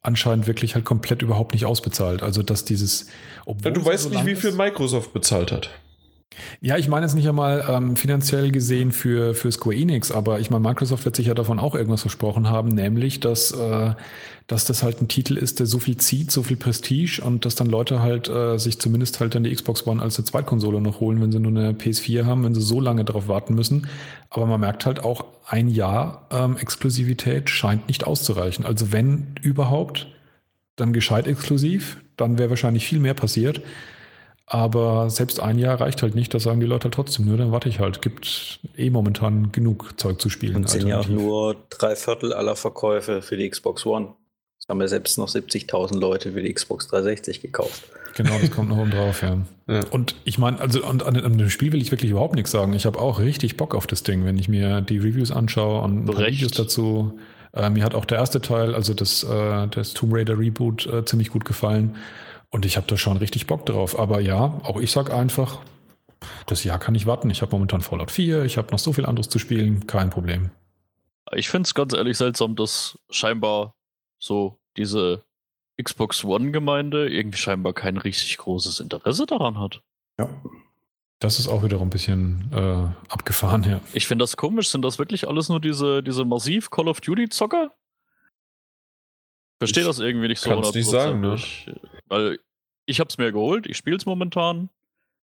anscheinend 0.01 0.47
wirklich 0.47 0.75
halt 0.75 0.85
komplett 0.85 1.21
überhaupt 1.21 1.53
nicht 1.53 1.65
ausbezahlt. 1.65 2.23
Also 2.23 2.43
dass 2.43 2.65
dieses, 2.65 3.07
obwohl 3.45 3.71
ja, 3.71 3.77
du 3.77 3.85
weißt 3.85 4.03
so 4.03 4.09
nicht, 4.09 4.25
wie 4.25 4.35
viel 4.35 4.51
Microsoft 4.51 5.13
bezahlt 5.13 5.51
hat. 5.51 5.69
Ja, 6.61 6.77
ich 6.77 6.87
meine 6.87 7.05
jetzt 7.05 7.15
nicht 7.15 7.27
einmal 7.27 7.65
ähm, 7.67 7.95
finanziell 7.95 8.51
gesehen 8.51 8.91
für, 8.91 9.33
für 9.33 9.51
Square 9.51 9.75
Enix, 9.75 10.11
aber 10.11 10.39
ich 10.39 10.49
meine, 10.49 10.67
Microsoft 10.67 11.05
wird 11.05 11.15
sich 11.15 11.27
ja 11.27 11.33
davon 11.33 11.59
auch 11.59 11.75
irgendwas 11.75 12.01
versprochen 12.01 12.49
haben, 12.49 12.69
nämlich, 12.69 13.19
dass, 13.19 13.51
äh, 13.51 13.93
dass 14.47 14.65
das 14.65 14.83
halt 14.83 15.01
ein 15.01 15.07
Titel 15.07 15.37
ist, 15.37 15.59
der 15.59 15.65
so 15.65 15.79
viel 15.79 15.97
zieht, 15.97 16.31
so 16.31 16.43
viel 16.43 16.57
Prestige 16.57 17.21
und 17.23 17.45
dass 17.45 17.55
dann 17.55 17.67
Leute 17.67 18.01
halt 18.01 18.29
äh, 18.29 18.57
sich 18.57 18.79
zumindest 18.79 19.19
halt 19.19 19.35
dann 19.35 19.43
die 19.43 19.53
Xbox 19.53 19.85
One 19.87 20.01
als 20.01 20.17
eine 20.17 20.25
Zweitkonsole 20.25 20.81
noch 20.81 20.99
holen, 20.99 21.21
wenn 21.21 21.31
sie 21.31 21.39
nur 21.39 21.51
eine 21.51 21.73
PS4 21.73 22.25
haben, 22.25 22.43
wenn 22.43 22.55
sie 22.55 22.61
so 22.61 22.79
lange 22.79 23.05
darauf 23.05 23.27
warten 23.27 23.55
müssen. 23.55 23.87
Aber 24.29 24.45
man 24.45 24.59
merkt 24.61 24.85
halt 24.85 25.03
auch, 25.03 25.25
ein 25.47 25.67
Jahr 25.67 26.27
ähm, 26.31 26.57
Exklusivität 26.57 27.49
scheint 27.49 27.87
nicht 27.87 28.05
auszureichen. 28.05 28.65
Also 28.65 28.91
wenn 28.91 29.35
überhaupt, 29.41 30.07
dann 30.75 30.93
gescheit 30.93 31.27
exklusiv, 31.27 31.97
dann 32.17 32.37
wäre 32.37 32.51
wahrscheinlich 32.51 32.85
viel 32.85 32.99
mehr 32.99 33.15
passiert. 33.15 33.61
Aber 34.51 35.11
selbst 35.11 35.39
ein 35.39 35.59
Jahr 35.59 35.79
reicht 35.79 36.01
halt 36.01 36.15
nicht, 36.15 36.33
da 36.33 36.39
sagen 36.39 36.59
die 36.59 36.65
Leute 36.65 36.85
halt 36.85 36.95
trotzdem 36.95 37.25
nur, 37.25 37.37
dann 37.37 37.51
warte 37.51 37.69
ich 37.69 37.79
halt. 37.79 38.01
Gibt 38.01 38.59
eh 38.75 38.89
momentan 38.89 39.51
genug 39.51 39.93
Zeug 39.99 40.19
zu 40.19 40.31
spielen. 40.31 40.55
Und 40.55 40.69
sind 40.69 40.87
ja 40.87 40.99
auch 40.99 41.07
nur 41.07 41.55
drei 41.69 41.95
Viertel 41.95 42.33
aller 42.33 42.55
Verkäufe 42.55 43.21
für 43.21 43.37
die 43.37 43.47
Xbox 43.47 43.85
One. 43.85 44.15
Es 44.59 44.67
haben 44.67 44.81
ja 44.81 44.87
selbst 44.87 45.19
noch 45.19 45.27
70.000 45.27 45.99
Leute 45.99 46.31
für 46.31 46.41
die 46.41 46.51
Xbox 46.51 46.87
360 46.87 47.41
gekauft. 47.41 47.83
Genau, 48.17 48.39
das 48.41 48.49
kommt 48.49 48.69
noch 48.69 48.79
oben 48.79 48.89
drauf, 48.89 49.21
ja. 49.21 49.37
ja. 49.67 49.85
Und 49.91 50.15
ich 50.25 50.39
meine, 50.39 50.59
also 50.59 50.83
und 50.83 51.03
an, 51.03 51.15
an, 51.15 51.37
dem 51.37 51.49
Spiel 51.51 51.71
will 51.71 51.81
ich 51.81 51.91
wirklich 51.91 52.09
überhaupt 52.09 52.33
nichts 52.33 52.49
sagen. 52.49 52.73
Ich 52.73 52.87
habe 52.87 52.97
auch 52.99 53.19
richtig 53.19 53.55
Bock 53.55 53.75
auf 53.75 53.85
das 53.85 54.01
Ding, 54.01 54.25
wenn 54.25 54.39
ich 54.39 54.49
mir 54.49 54.81
die 54.81 54.97
Reviews 54.97 55.31
anschaue 55.31 55.81
und 55.83 56.07
Videos 56.07 56.53
dazu. 56.53 57.19
Äh, 57.53 57.69
mir 57.69 57.83
hat 57.83 57.93
auch 57.93 58.05
der 58.05 58.17
erste 58.17 58.41
Teil, 58.41 58.73
also 58.73 58.95
das, 58.95 59.23
äh, 59.23 59.67
das 59.67 59.93
Tomb 59.93 60.13
Raider 60.15 60.39
Reboot, 60.39 60.87
äh, 60.87 61.05
ziemlich 61.05 61.29
gut 61.29 61.45
gefallen. 61.45 61.97
Und 62.51 62.65
ich 62.65 62.77
habe 62.77 62.87
da 62.87 62.97
schon 62.97 63.17
richtig 63.17 63.47
Bock 63.47 63.65
drauf. 63.65 63.97
Aber 63.97 64.19
ja, 64.21 64.59
auch 64.63 64.79
ich 64.79 64.91
sag 64.91 65.11
einfach, 65.11 65.59
das 66.47 66.63
Jahr 66.63 66.79
kann 66.79 66.95
ich 66.95 67.05
warten. 67.05 67.29
Ich 67.29 67.41
habe 67.41 67.51
momentan 67.51 67.81
Fallout 67.81 68.11
4, 68.11 68.43
ich 68.43 68.57
habe 68.57 68.71
noch 68.71 68.79
so 68.79 68.93
viel 68.93 69.05
anderes 69.05 69.29
zu 69.29 69.39
spielen, 69.39 69.87
kein 69.87 70.09
Problem. 70.09 70.49
Ich 71.33 71.49
finde 71.49 71.67
es 71.67 71.75
ganz 71.75 71.93
ehrlich 71.93 72.17
seltsam, 72.17 72.55
dass 72.55 72.97
scheinbar 73.11 73.75
so 74.17 74.57
diese 74.77 75.23
Xbox 75.81 76.23
One-Gemeinde 76.23 77.09
irgendwie 77.09 77.37
scheinbar 77.37 77.73
kein 77.73 77.97
richtig 77.97 78.37
großes 78.37 78.79
Interesse 78.79 79.25
daran 79.25 79.59
hat. 79.59 79.81
Ja. 80.19 80.29
Das 81.19 81.37
ist 81.37 81.49
auch 81.49 81.63
wiederum 81.63 81.87
ein 81.87 81.91
bisschen 81.91 82.49
äh, 82.53 83.11
abgefahren, 83.11 83.63
ja. 83.63 83.81
Ich 83.91 84.07
finde 84.07 84.23
das 84.23 84.37
komisch. 84.37 84.69
Sind 84.69 84.83
das 84.83 84.99
wirklich 84.99 85.27
alles 85.27 85.49
nur 85.49 85.59
diese, 85.59 86.01
diese 86.01 86.23
massiv 86.23 86.69
Call 86.69 86.87
of 86.87 87.01
Duty-Zocker? 87.01 87.73
Verstehe 89.59 89.83
das 89.83 89.99
irgendwie 89.99 90.29
nicht 90.29 90.39
so. 90.39 90.49
Kannst 90.49 90.73
nicht 90.75 90.89
sagen, 90.89 91.19
ne? 91.19 91.37
Weil 92.09 92.39
ich 92.85 92.99
habe 92.99 93.09
es 93.09 93.17
mir 93.17 93.31
geholt, 93.31 93.67
ich 93.67 93.77
spiele 93.77 93.95
es 93.95 94.05
momentan. 94.05 94.69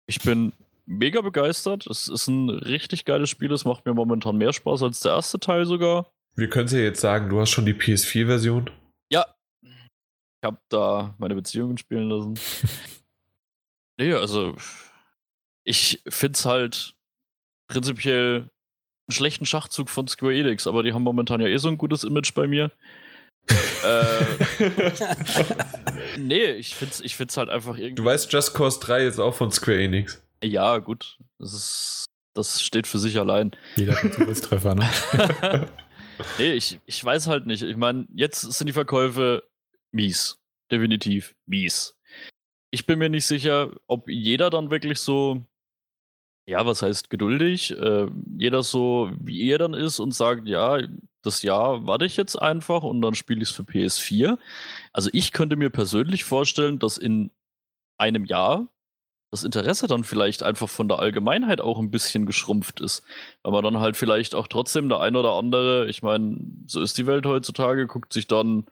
Ich 0.05 0.21
bin 0.21 0.53
mega 0.85 1.21
begeistert. 1.21 1.87
Es 1.87 2.07
ist 2.07 2.27
ein 2.27 2.49
richtig 2.49 3.03
geiles 3.03 3.29
Spiel. 3.29 3.51
Es 3.51 3.65
macht 3.65 3.85
mir 3.85 3.93
momentan 3.93 4.37
mehr 4.37 4.53
Spaß 4.53 4.83
als 4.83 5.01
der 5.01 5.13
erste 5.13 5.39
Teil 5.39 5.65
sogar. 5.65 6.11
Wir 6.35 6.49
können 6.49 6.69
ja 6.69 6.79
jetzt 6.79 7.01
sagen, 7.01 7.29
du 7.29 7.39
hast 7.39 7.49
schon 7.49 7.65
die 7.65 7.73
PS4-Version. 7.73 8.69
Ja. 9.11 9.25
Ich 9.63 10.45
habe 10.45 10.59
da 10.69 11.15
meine 11.17 11.35
Beziehungen 11.35 11.77
spielen 11.77 12.09
lassen. 12.09 12.39
nee, 13.99 14.13
also 14.13 14.55
ich 15.63 16.01
finde 16.07 16.37
es 16.37 16.45
halt 16.45 16.95
prinzipiell 17.67 18.49
einen 19.07 19.13
schlechten 19.13 19.45
Schachzug 19.45 19.89
von 19.89 20.07
Square 20.07 20.35
Enix, 20.35 20.67
aber 20.67 20.83
die 20.83 20.93
haben 20.93 21.03
momentan 21.03 21.41
ja 21.41 21.47
eh 21.47 21.57
so 21.57 21.69
ein 21.69 21.77
gutes 21.77 22.03
Image 22.03 22.33
bei 22.33 22.47
mir 22.47 22.71
äh, 23.87 24.71
nee, 26.17 26.51
ich 26.51 26.75
find's, 26.75 26.99
ich 27.01 27.15
find's 27.15 27.37
halt 27.37 27.49
einfach 27.49 27.77
irgendwie. 27.77 27.95
Du 27.95 28.05
weißt, 28.05 28.31
Just 28.31 28.53
Cause 28.53 28.79
3 28.79 29.05
ist 29.05 29.19
auch 29.19 29.33
von 29.33 29.51
Square 29.51 29.83
Enix. 29.83 30.21
Ja, 30.43 30.77
gut. 30.77 31.17
Das 31.39 31.53
ist, 31.53 32.05
das 32.33 32.61
steht 32.61 32.87
für 32.87 32.99
sich 32.99 33.17
allein. 33.19 33.51
Jeder 33.75 33.95
hat 33.95 34.03
einen 34.03 34.13
Zufallstreffer, 34.13 34.75
ne? 34.75 34.89
nee, 36.37 36.53
ich, 36.53 36.79
ich 36.85 37.03
weiß 37.03 37.27
halt 37.27 37.45
nicht. 37.45 37.63
Ich 37.63 37.77
meine, 37.77 38.07
jetzt 38.13 38.41
sind 38.41 38.67
die 38.67 38.73
Verkäufe 38.73 39.43
mies. 39.91 40.39
Definitiv 40.71 41.35
mies. 41.45 41.95
Ich 42.71 42.85
bin 42.85 42.99
mir 42.99 43.09
nicht 43.09 43.25
sicher, 43.25 43.71
ob 43.87 44.09
jeder 44.09 44.49
dann 44.49 44.69
wirklich 44.69 44.99
so, 44.99 45.43
ja, 46.45 46.65
was 46.65 46.81
heißt 46.81 47.09
geduldig, 47.09 47.71
äh, 47.71 48.07
jeder 48.37 48.61
so 48.63 49.11
wie 49.19 49.49
er 49.49 49.57
dann 49.57 49.73
ist 49.73 49.99
und 49.99 50.13
sagt, 50.13 50.47
ja, 50.47 50.79
das 51.27 51.43
Jahr 51.43 51.85
warte 51.85 52.05
ich 52.05 52.17
jetzt 52.17 52.35
einfach 52.35 52.83
und 52.83 53.01
dann 53.01 53.13
spiele 53.13 53.41
ich 53.41 53.49
es 53.49 53.55
für 53.55 53.63
PS4. 53.63 54.37
Also 54.93 55.09
ich 55.13 55.31
könnte 55.31 55.55
mir 55.55 55.69
persönlich 55.69 56.23
vorstellen, 56.23 56.79
dass 56.79 56.97
in 56.97 57.29
einem 57.97 58.25
Jahr 58.25 58.67
das 59.31 59.43
Interesse 59.43 59.87
dann 59.87 60.03
vielleicht 60.03 60.41
einfach 60.41 60.69
von 60.69 60.87
der 60.87 60.99
Allgemeinheit 60.99 61.59
auch 61.59 61.79
ein 61.79 61.91
bisschen 61.91 62.25
geschrumpft 62.25 62.79
ist. 62.79 63.03
Weil 63.43 63.51
man 63.51 63.63
dann 63.63 63.79
halt 63.79 63.97
vielleicht 63.97 64.35
auch 64.35 64.47
trotzdem 64.47 64.87
der 64.89 65.01
ein 65.01 65.15
oder 65.15 65.33
andere, 65.33 65.87
ich 65.87 66.01
meine, 66.01 66.39
so 66.65 66.81
ist 66.81 66.97
die 66.97 67.07
Welt 67.07 67.25
heutzutage, 67.25 67.87
guckt 67.87 68.13
sich 68.13 68.27
dann 68.27 68.65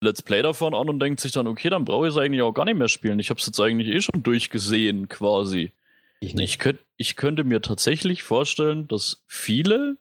Let's 0.00 0.22
Play 0.22 0.42
davon 0.42 0.74
an 0.74 0.88
und 0.88 1.00
denkt 1.00 1.20
sich 1.20 1.32
dann, 1.32 1.46
okay, 1.46 1.70
dann 1.70 1.84
brauche 1.84 2.06
ich 2.06 2.14
es 2.14 2.18
eigentlich 2.18 2.42
auch 2.42 2.52
gar 2.52 2.64
nicht 2.64 2.76
mehr 2.76 2.88
spielen. 2.88 3.20
Ich 3.20 3.30
habe 3.30 3.40
es 3.40 3.46
jetzt 3.46 3.60
eigentlich 3.60 3.88
eh 3.88 4.00
schon 4.00 4.22
durchgesehen, 4.22 5.08
quasi. 5.08 5.72
Ich, 6.20 6.34
ich, 6.34 6.58
könnt, 6.58 6.80
ich 6.96 7.16
könnte 7.16 7.44
mir 7.44 7.62
tatsächlich 7.62 8.22
vorstellen, 8.22 8.88
dass 8.88 9.22
viele 9.26 9.96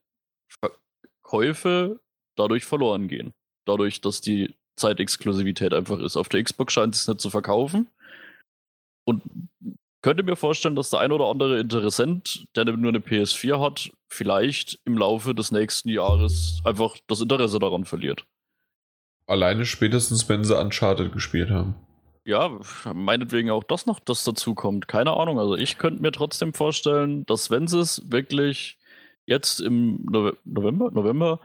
Verkäufe 1.34 2.00
dadurch 2.36 2.64
verloren 2.64 3.08
gehen. 3.08 3.34
Dadurch, 3.66 4.02
dass 4.02 4.22
die 4.22 4.54
Zeitexklusivität 4.76 5.74
einfach 5.74 6.00
ist. 6.00 6.16
Auf 6.16 6.30
der 6.30 6.44
Xbox 6.44 6.74
scheint 6.74 6.96
es 6.96 7.08
nicht 7.08 7.22
zu 7.22 7.30
verkaufen. 7.32 7.88
Und 9.04 9.24
könnte 10.02 10.24
mir 10.24 10.36
vorstellen, 10.36 10.76
dass 10.76 10.92
der 10.92 11.00
ein 11.00 11.12
oder 11.12 11.26
andere 11.26 11.60
Interessent, 11.60 12.46
der 12.56 12.66
nur 12.66 12.90
eine 12.90 13.00
PS4 13.00 13.60
hat, 13.60 13.92
vielleicht 14.08 14.80
im 14.86 14.98
Laufe 14.98 15.34
des 15.34 15.52
nächsten 15.52 15.90
Jahres 15.90 16.62
einfach 16.66 16.98
das 17.08 17.22
Interesse 17.22 17.58
daran 17.58 17.86
verliert. 17.86 18.26
Alleine 19.26 19.66
spätestens, 19.66 20.28
wenn 20.30 20.44
sie 20.44 20.60
Uncharted 20.60 21.14
gespielt 21.14 21.50
haben. 21.50 21.76
Ja, 22.26 22.60
meinetwegen 22.94 23.50
auch 23.50 23.64
das 23.64 23.86
noch, 23.86 24.00
das 24.00 24.24
dazu 24.24 24.54
kommt. 24.54 24.88
Keine 24.88 25.18
Ahnung. 25.18 25.40
Also 25.40 25.56
ich 25.56 25.78
könnte 25.78 26.02
mir 26.02 26.12
trotzdem 26.12 26.54
vorstellen, 26.54 27.26
dass 27.26 27.50
wenn 27.50 27.68
sie 27.68 27.80
es 27.80 28.04
wirklich 28.12 28.78
jetzt 29.26 29.60
im 29.62 30.06
November, 30.44 30.92
November 30.92 31.40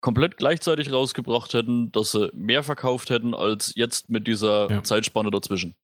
komplett 0.00 0.36
gleichzeitig 0.36 0.92
rausgebracht 0.92 1.54
hätten, 1.54 1.92
dass 1.92 2.12
sie 2.12 2.30
mehr 2.34 2.62
verkauft 2.62 3.10
hätten 3.10 3.34
als 3.34 3.72
jetzt 3.76 4.10
mit 4.10 4.26
dieser 4.26 4.70
ja. 4.70 4.82
Zeitspanne 4.82 5.30
dazwischen. 5.30 5.74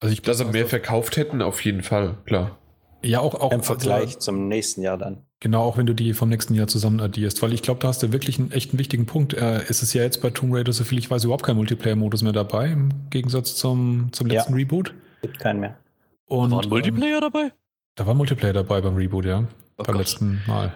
Also 0.00 0.12
ich, 0.12 0.20
dass 0.20 0.38
sie 0.38 0.44
mehr 0.46 0.66
verkauft 0.66 1.16
hätten, 1.16 1.42
auf 1.42 1.64
jeden 1.64 1.82
Fall, 1.82 2.18
klar. 2.26 2.58
Ja, 3.04 3.20
auch, 3.20 3.34
auch 3.34 3.52
im 3.52 3.62
Vergleich 3.62 4.18
zum 4.18 4.48
nächsten 4.48 4.82
Jahr 4.82 4.98
dann. 4.98 5.24
Genau, 5.40 5.62
auch 5.62 5.76
wenn 5.76 5.86
du 5.86 5.94
die 5.94 6.14
vom 6.14 6.28
nächsten 6.28 6.54
Jahr 6.54 6.68
zusammen 6.68 7.00
addierst, 7.00 7.42
weil 7.42 7.52
ich 7.52 7.62
glaube, 7.62 7.80
da 7.80 7.88
hast 7.88 8.02
du 8.02 8.12
wirklich 8.12 8.38
einen 8.38 8.52
echt 8.52 8.70
einen 8.70 8.78
wichtigen 8.78 9.06
Punkt. 9.06 9.34
Äh, 9.34 9.64
ist 9.68 9.82
es 9.82 9.92
ja 9.92 10.02
jetzt 10.02 10.22
bei 10.22 10.30
Tomb 10.30 10.54
Raider, 10.54 10.72
soviel 10.72 10.98
ich 10.98 11.10
weiß, 11.10 11.24
überhaupt 11.24 11.42
kein 11.42 11.56
Multiplayer-Modus 11.56 12.22
mehr 12.22 12.32
dabei, 12.32 12.68
im 12.68 13.10
Gegensatz 13.10 13.56
zum, 13.56 14.12
zum 14.12 14.28
letzten 14.28 14.52
ja, 14.52 14.56
Reboot. 14.56 14.94
Gibt 15.20 15.40
keinen 15.40 15.60
mehr. 15.60 15.78
Und, 16.26 16.52
war 16.52 16.62
ein 16.62 16.68
Multiplayer 16.68 17.16
ähm, 17.16 17.20
dabei? 17.20 17.52
Da 17.96 18.06
war 18.06 18.14
Multiplayer 18.14 18.52
dabei 18.52 18.80
beim 18.80 18.94
Reboot, 18.94 19.24
ja. 19.24 19.48
Oh 19.82 19.86
beim 19.86 19.96
Gott. 19.96 20.06
letzten 20.06 20.42
Mal. 20.46 20.74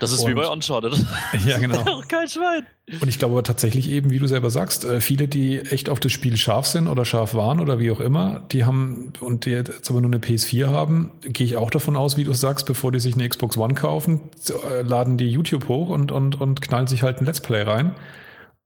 Das 0.00 0.12
ist 0.12 0.20
und, 0.20 0.30
wie 0.30 0.34
bei 0.34 0.46
Uncharted. 0.46 0.94
Ja, 1.46 1.58
genau. 1.58 1.82
Kein 2.08 2.28
Schwein. 2.28 2.66
Und 3.00 3.08
ich 3.08 3.18
glaube 3.18 3.34
aber 3.34 3.42
tatsächlich 3.42 3.90
eben, 3.90 4.10
wie 4.10 4.18
du 4.18 4.26
selber 4.26 4.50
sagst, 4.50 4.84
äh, 4.84 5.00
viele, 5.00 5.28
die 5.28 5.58
echt 5.60 5.88
auf 5.88 6.00
das 6.00 6.12
Spiel 6.12 6.36
scharf 6.36 6.66
sind 6.66 6.88
oder 6.88 7.04
scharf 7.04 7.34
waren 7.34 7.60
oder 7.60 7.78
wie 7.78 7.90
auch 7.90 8.00
immer, 8.00 8.42
die 8.52 8.64
haben 8.64 9.12
und 9.20 9.44
die 9.44 9.50
jetzt 9.50 9.90
aber 9.90 10.00
nur 10.00 10.10
eine 10.10 10.18
PS4 10.18 10.68
haben, 10.68 11.10
gehe 11.22 11.46
ich 11.46 11.56
auch 11.56 11.70
davon 11.70 11.96
aus, 11.96 12.16
wie 12.16 12.24
du 12.24 12.32
sagst, 12.32 12.66
bevor 12.66 12.92
die 12.92 13.00
sich 13.00 13.14
eine 13.14 13.28
Xbox 13.28 13.56
One 13.56 13.74
kaufen, 13.74 14.20
äh, 14.48 14.82
laden 14.82 15.18
die 15.18 15.28
YouTube 15.28 15.68
hoch 15.68 15.88
und, 15.88 16.12
und, 16.12 16.40
und 16.40 16.62
knallen 16.62 16.86
sich 16.86 17.02
halt 17.02 17.20
ein 17.20 17.26
Let's 17.26 17.40
Play 17.40 17.62
rein. 17.62 17.94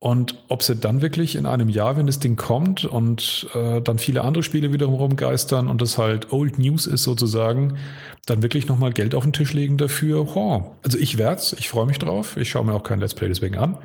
Und 0.02 0.42
ob 0.48 0.62
sie 0.62 0.76
dann 0.76 1.02
wirklich 1.02 1.36
in 1.36 1.44
einem 1.44 1.68
Jahr, 1.68 1.98
wenn 1.98 2.06
das 2.06 2.18
Ding 2.18 2.36
kommt 2.36 2.86
und 2.86 3.46
äh, 3.54 3.82
dann 3.82 3.98
viele 3.98 4.22
andere 4.22 4.42
Spiele 4.42 4.72
wiederum 4.72 4.94
rumgeistern 4.94 5.68
und 5.68 5.82
das 5.82 5.98
halt 5.98 6.32
Old 6.32 6.58
News 6.58 6.86
ist 6.86 7.02
sozusagen, 7.02 7.76
dann 8.24 8.42
wirklich 8.42 8.66
nochmal 8.66 8.94
Geld 8.94 9.14
auf 9.14 9.24
den 9.24 9.34
Tisch 9.34 9.52
legen 9.52 9.76
dafür. 9.76 10.34
Oh, 10.34 10.72
also 10.82 10.96
ich 10.96 11.18
werde 11.18 11.36
es, 11.36 11.52
ich 11.52 11.68
freue 11.68 11.84
mich 11.84 11.98
drauf. 11.98 12.38
Ich 12.38 12.48
schaue 12.48 12.64
mir 12.64 12.72
auch 12.72 12.82
kein 12.82 12.98
Let's 12.98 13.14
Play 13.14 13.28
deswegen 13.28 13.58
an. 13.58 13.76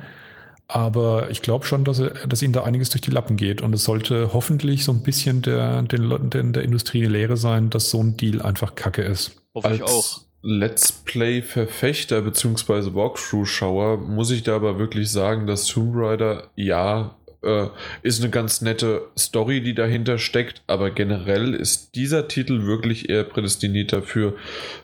Aber 0.68 1.30
ich 1.30 1.42
glaube 1.42 1.66
schon, 1.66 1.84
dass, 1.84 1.98
er, 1.98 2.26
dass 2.26 2.42
ihnen 2.42 2.54
da 2.54 2.64
einiges 2.64 2.88
durch 2.88 3.02
die 3.02 3.10
Lappen 3.10 3.36
geht. 3.36 3.60
Und 3.60 3.74
es 3.74 3.84
sollte 3.84 4.32
hoffentlich 4.32 4.84
so 4.84 4.92
ein 4.92 5.02
bisschen 5.02 5.42
der, 5.42 5.82
den, 5.82 6.30
den, 6.30 6.54
der 6.54 6.62
Industrie 6.62 7.04
eine 7.04 7.12
Lehre 7.12 7.36
sein, 7.36 7.68
dass 7.68 7.90
so 7.90 8.02
ein 8.02 8.16
Deal 8.16 8.40
einfach 8.40 8.74
Kacke 8.74 9.02
ist. 9.02 9.42
Hoffe 9.54 9.74
ich 9.74 9.82
auch. 9.82 10.25
Let's 10.48 10.92
Play-Verfechter 10.92 12.22
bzw. 12.22 12.94
Walkthrough-Schauer 12.94 13.96
muss 13.96 14.30
ich 14.30 14.44
da 14.44 14.54
aber 14.54 14.78
wirklich 14.78 15.10
sagen, 15.10 15.48
dass 15.48 15.66
Tomb 15.66 15.96
Raider 15.96 16.50
ja 16.54 17.16
äh, 17.42 17.66
ist 18.02 18.22
eine 18.22 18.30
ganz 18.30 18.60
nette 18.60 19.10
Story, 19.18 19.60
die 19.60 19.74
dahinter 19.74 20.18
steckt, 20.18 20.62
aber 20.68 20.92
generell 20.92 21.52
ist 21.52 21.96
dieser 21.96 22.28
Titel 22.28 22.64
wirklich 22.64 23.08
eher 23.08 23.24
prädestiniert 23.24 23.92
dafür 23.92 24.36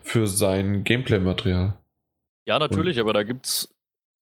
für 0.03 0.27
sein 0.27 0.83
Gameplay-Material. 0.83 1.75
Ja, 2.49 2.59
natürlich, 2.59 2.97
und, 2.97 3.03
aber 3.03 3.13
da 3.13 3.23
gibt 3.23 3.47
es 3.47 3.73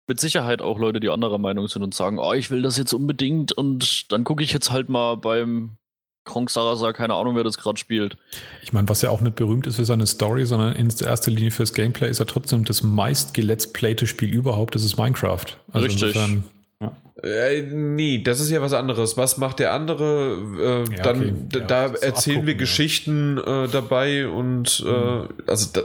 mit 0.06 0.20
Sicherheit 0.20 0.62
auch 0.62 0.78
Leute, 0.78 1.00
die 1.00 1.10
anderer 1.10 1.38
Meinung 1.38 1.66
sind 1.66 1.82
und 1.82 1.94
sagen, 1.94 2.20
oh, 2.20 2.32
ich 2.32 2.52
will 2.52 2.62
das 2.62 2.78
jetzt 2.78 2.92
unbedingt 2.92 3.50
und 3.50 4.12
dann 4.12 4.22
gucke 4.22 4.44
ich 4.44 4.52
jetzt 4.52 4.70
halt 4.70 4.88
mal 4.88 5.16
beim 5.16 5.78
Kronk 6.24 6.50
Sarasa, 6.50 6.92
keine 6.92 7.14
Ahnung, 7.14 7.36
wer 7.36 7.44
das 7.44 7.58
gerade 7.58 7.78
spielt. 7.78 8.16
Ich 8.62 8.72
meine, 8.72 8.88
was 8.88 9.02
ja 9.02 9.10
auch 9.10 9.20
nicht 9.20 9.36
berühmt 9.36 9.66
ist 9.66 9.76
für 9.76 9.84
seine 9.84 10.06
Story, 10.06 10.46
sondern 10.46 10.74
in 10.74 10.88
erster 10.88 11.30
Linie 11.30 11.50
fürs 11.50 11.74
Gameplay 11.74 12.08
ist 12.08 12.18
ja 12.18 12.24
trotzdem 12.24 12.64
das 12.64 12.82
meist 12.82 13.34
gelet's 13.34 13.72
playte 13.72 14.06
Spiel 14.06 14.32
überhaupt, 14.32 14.74
das 14.74 14.84
ist 14.84 14.96
Minecraft. 14.96 15.44
Also 15.72 15.86
Richtig. 15.86 16.14
Insofern, 16.14 16.44
ja. 16.80 16.96
Äh, 17.22 17.62
nee, 17.62 18.22
das 18.22 18.40
ist 18.40 18.50
ja 18.50 18.60
was 18.62 18.72
anderes. 18.72 19.16
Was 19.16 19.36
macht 19.36 19.58
der 19.58 19.72
andere? 19.72 20.84
Äh, 20.90 20.96
ja, 20.96 21.02
dann, 21.02 21.20
okay. 21.20 21.58
ja, 21.58 21.60
da 21.60 21.86
erzählen 21.86 22.46
wir 22.46 22.54
Geschichten 22.54 23.38
äh, 23.38 23.68
dabei 23.68 24.26
und 24.28 24.82
äh, 24.86 24.90
mhm. 24.90 25.28
also 25.46 25.70
da, 25.72 25.82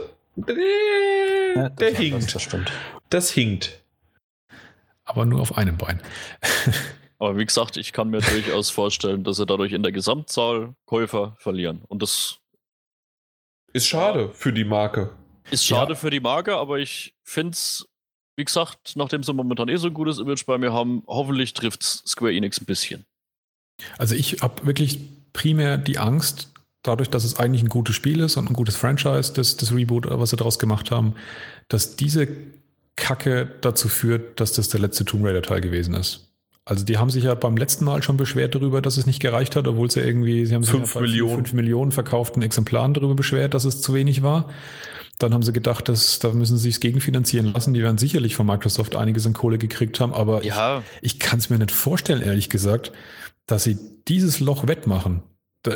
ja, 1.56 1.68
der 1.68 1.94
hinkt. 1.94 2.34
Das, 2.34 2.48
das, 2.48 2.60
das 3.10 3.30
hinkt. 3.30 3.78
Aber 5.04 5.24
nur 5.24 5.40
auf 5.40 5.58
einem 5.58 5.76
Bein. 5.76 6.00
Aber 7.20 7.36
wie 7.36 7.44
gesagt, 7.44 7.76
ich 7.76 7.92
kann 7.92 8.08
mir 8.08 8.22
durchaus 8.22 8.70
vorstellen, 8.70 9.24
dass 9.24 9.36
sie 9.36 9.44
dadurch 9.44 9.72
in 9.72 9.82
der 9.82 9.92
Gesamtzahl 9.92 10.74
Käufer 10.86 11.36
verlieren. 11.38 11.82
Und 11.86 12.02
das 12.02 12.38
ist 13.74 13.86
schade 13.86 14.30
für 14.32 14.54
die 14.54 14.64
Marke. 14.64 15.10
Ist 15.50 15.66
schade 15.66 15.92
ja. 15.92 15.96
für 15.96 16.08
die 16.08 16.20
Marke, 16.20 16.56
aber 16.56 16.78
ich 16.78 17.14
finde 17.22 17.52
es, 17.52 17.86
wie 18.36 18.44
gesagt, 18.44 18.96
nachdem 18.96 19.22
sie 19.22 19.34
momentan 19.34 19.68
eh 19.68 19.76
so 19.76 19.88
ein 19.88 19.94
gutes 19.94 20.18
Image 20.18 20.46
bei 20.46 20.56
mir 20.56 20.72
haben, 20.72 21.02
hoffentlich 21.06 21.52
trifft 21.52 21.82
Square 21.82 22.32
Enix 22.32 22.58
ein 22.58 22.64
bisschen. 22.64 23.04
Also 23.98 24.14
ich 24.14 24.40
habe 24.40 24.64
wirklich 24.66 24.98
primär 25.34 25.76
die 25.76 25.98
Angst, 25.98 26.50
dadurch, 26.82 27.10
dass 27.10 27.24
es 27.24 27.38
eigentlich 27.38 27.62
ein 27.62 27.68
gutes 27.68 27.94
Spiel 27.94 28.20
ist 28.20 28.38
und 28.38 28.48
ein 28.48 28.54
gutes 28.54 28.76
Franchise, 28.76 29.34
das, 29.34 29.58
das 29.58 29.74
Reboot, 29.74 30.06
was 30.08 30.30
sie 30.30 30.36
daraus 30.36 30.58
gemacht 30.58 30.90
haben, 30.90 31.14
dass 31.68 31.96
diese 31.96 32.28
Kacke 32.96 33.58
dazu 33.60 33.88
führt, 33.88 34.40
dass 34.40 34.52
das 34.52 34.70
der 34.70 34.80
letzte 34.80 35.04
Tomb 35.04 35.26
Raider 35.26 35.42
Teil 35.42 35.60
gewesen 35.60 35.94
ist. 35.94 36.29
Also 36.70 36.84
die 36.84 36.98
haben 36.98 37.10
sich 37.10 37.24
ja 37.24 37.34
beim 37.34 37.56
letzten 37.56 37.84
Mal 37.84 38.00
schon 38.00 38.16
beschwert 38.16 38.54
darüber, 38.54 38.80
dass 38.80 38.96
es 38.96 39.04
nicht 39.04 39.18
gereicht 39.18 39.56
hat, 39.56 39.66
obwohl 39.66 39.90
sie 39.90 39.98
irgendwie, 39.98 40.46
sie 40.46 40.54
haben 40.54 40.62
sich 40.62 40.70
fünf 40.70 40.94
ja 40.94 41.00
Millionen. 41.00 41.34
fünf 41.34 41.52
Millionen 41.52 41.90
verkauften 41.90 42.42
Exemplaren 42.42 42.94
darüber 42.94 43.16
beschwert, 43.16 43.54
dass 43.54 43.64
es 43.64 43.80
zu 43.82 43.92
wenig 43.92 44.22
war. 44.22 44.48
Dann 45.18 45.34
haben 45.34 45.42
sie 45.42 45.52
gedacht, 45.52 45.88
dass 45.88 46.20
da 46.20 46.28
müssen 46.28 46.56
sie 46.58 46.70
sich 46.70 46.80
gegenfinanzieren 46.80 47.52
lassen. 47.52 47.74
Die 47.74 47.82
werden 47.82 47.98
sicherlich 47.98 48.36
von 48.36 48.46
Microsoft 48.46 48.94
einiges 48.94 49.26
an 49.26 49.32
Kohle 49.32 49.58
gekriegt 49.58 49.98
haben, 49.98 50.14
aber 50.14 50.44
ja. 50.44 50.84
ich, 51.00 51.14
ich 51.14 51.18
kann 51.18 51.40
es 51.40 51.50
mir 51.50 51.58
nicht 51.58 51.72
vorstellen, 51.72 52.22
ehrlich 52.22 52.50
gesagt, 52.50 52.92
dass 53.46 53.64
sie 53.64 53.76
dieses 54.06 54.38
Loch 54.38 54.68
wettmachen 54.68 55.24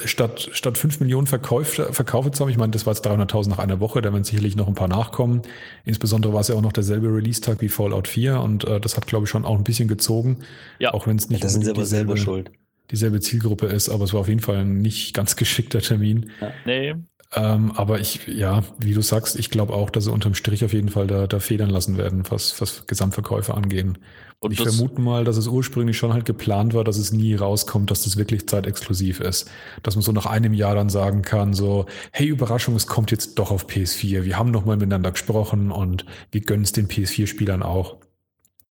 statt, 0.04 0.48
statt 0.52 0.78
5 0.78 1.00
Millionen 1.00 1.26
Verkäufe, 1.26 1.92
Verkaufe 1.92 2.30
zu 2.30 2.42
haben, 2.42 2.50
ich 2.50 2.56
meine, 2.56 2.72
das 2.72 2.86
war 2.86 2.94
jetzt 2.94 3.06
300.000 3.06 3.50
nach 3.50 3.58
einer 3.58 3.80
Woche, 3.80 4.00
da 4.00 4.12
werden 4.12 4.24
sicherlich 4.24 4.56
noch 4.56 4.66
ein 4.66 4.74
paar 4.74 4.88
nachkommen. 4.88 5.42
Insbesondere 5.84 6.32
war 6.32 6.40
es 6.40 6.48
ja 6.48 6.54
auch 6.54 6.62
noch 6.62 6.72
derselbe 6.72 7.08
Release-Tag 7.08 7.60
wie 7.60 7.68
Fallout 7.68 8.08
4 8.08 8.40
und 8.40 8.64
äh, 8.64 8.80
das 8.80 8.96
hat, 8.96 9.06
glaube 9.06 9.24
ich, 9.24 9.30
schon 9.30 9.44
auch 9.44 9.58
ein 9.58 9.64
bisschen 9.64 9.88
gezogen. 9.88 10.38
Ja. 10.78 10.94
Auch 10.94 11.06
wenn 11.06 11.16
es 11.16 11.28
nicht 11.28 11.40
ja, 11.40 11.44
das 11.44 11.52
sind 11.52 11.68
aber 11.68 11.84
selber 11.84 12.16
schuld. 12.16 12.50
dieselbe 12.90 13.20
Zielgruppe 13.20 13.66
ist, 13.66 13.90
aber 13.90 14.04
es 14.04 14.12
war 14.14 14.20
auf 14.20 14.28
jeden 14.28 14.40
Fall 14.40 14.56
ein 14.58 14.80
nicht 14.80 15.14
ganz 15.14 15.36
geschickter 15.36 15.80
Termin. 15.80 16.30
Ja. 16.40 16.52
Nee. 16.64 16.94
Ähm, 17.36 17.72
aber 17.74 18.00
ich, 18.00 18.26
ja, 18.26 18.62
wie 18.78 18.94
du 18.94 19.02
sagst, 19.02 19.38
ich 19.38 19.50
glaube 19.50 19.72
auch, 19.72 19.90
dass 19.90 20.04
sie 20.04 20.12
unterm 20.12 20.34
Strich 20.34 20.64
auf 20.64 20.72
jeden 20.72 20.88
Fall 20.88 21.06
da, 21.06 21.26
da 21.26 21.40
federn 21.40 21.70
lassen 21.70 21.96
werden, 21.96 22.22
was, 22.28 22.60
was 22.60 22.86
Gesamtverkäufe 22.86 23.54
angehen. 23.54 23.98
Und 24.38 24.52
ich 24.52 24.60
vermute 24.60 25.00
mal, 25.00 25.24
dass 25.24 25.38
es 25.38 25.46
ursprünglich 25.46 25.96
schon 25.96 26.12
halt 26.12 26.26
geplant 26.26 26.74
war, 26.74 26.84
dass 26.84 26.98
es 26.98 27.12
nie 27.12 27.34
rauskommt, 27.34 27.90
dass 27.90 28.04
das 28.04 28.18
wirklich 28.18 28.46
zeitexklusiv 28.46 29.20
ist. 29.20 29.50
Dass 29.82 29.96
man 29.96 30.02
so 30.02 30.12
nach 30.12 30.26
einem 30.26 30.52
Jahr 30.52 30.74
dann 30.74 30.90
sagen 30.90 31.22
kann, 31.22 31.54
so, 31.54 31.86
hey, 32.12 32.26
Überraschung, 32.26 32.76
es 32.76 32.86
kommt 32.86 33.10
jetzt 33.10 33.38
doch 33.38 33.50
auf 33.50 33.66
PS4. 33.68 34.24
Wir 34.24 34.38
haben 34.38 34.50
nochmal 34.50 34.76
miteinander 34.76 35.12
gesprochen 35.12 35.70
und 35.70 36.04
wir 36.30 36.42
gönnen 36.42 36.64
es 36.64 36.72
den 36.72 36.88
PS4-Spielern 36.88 37.62
auch. 37.62 37.96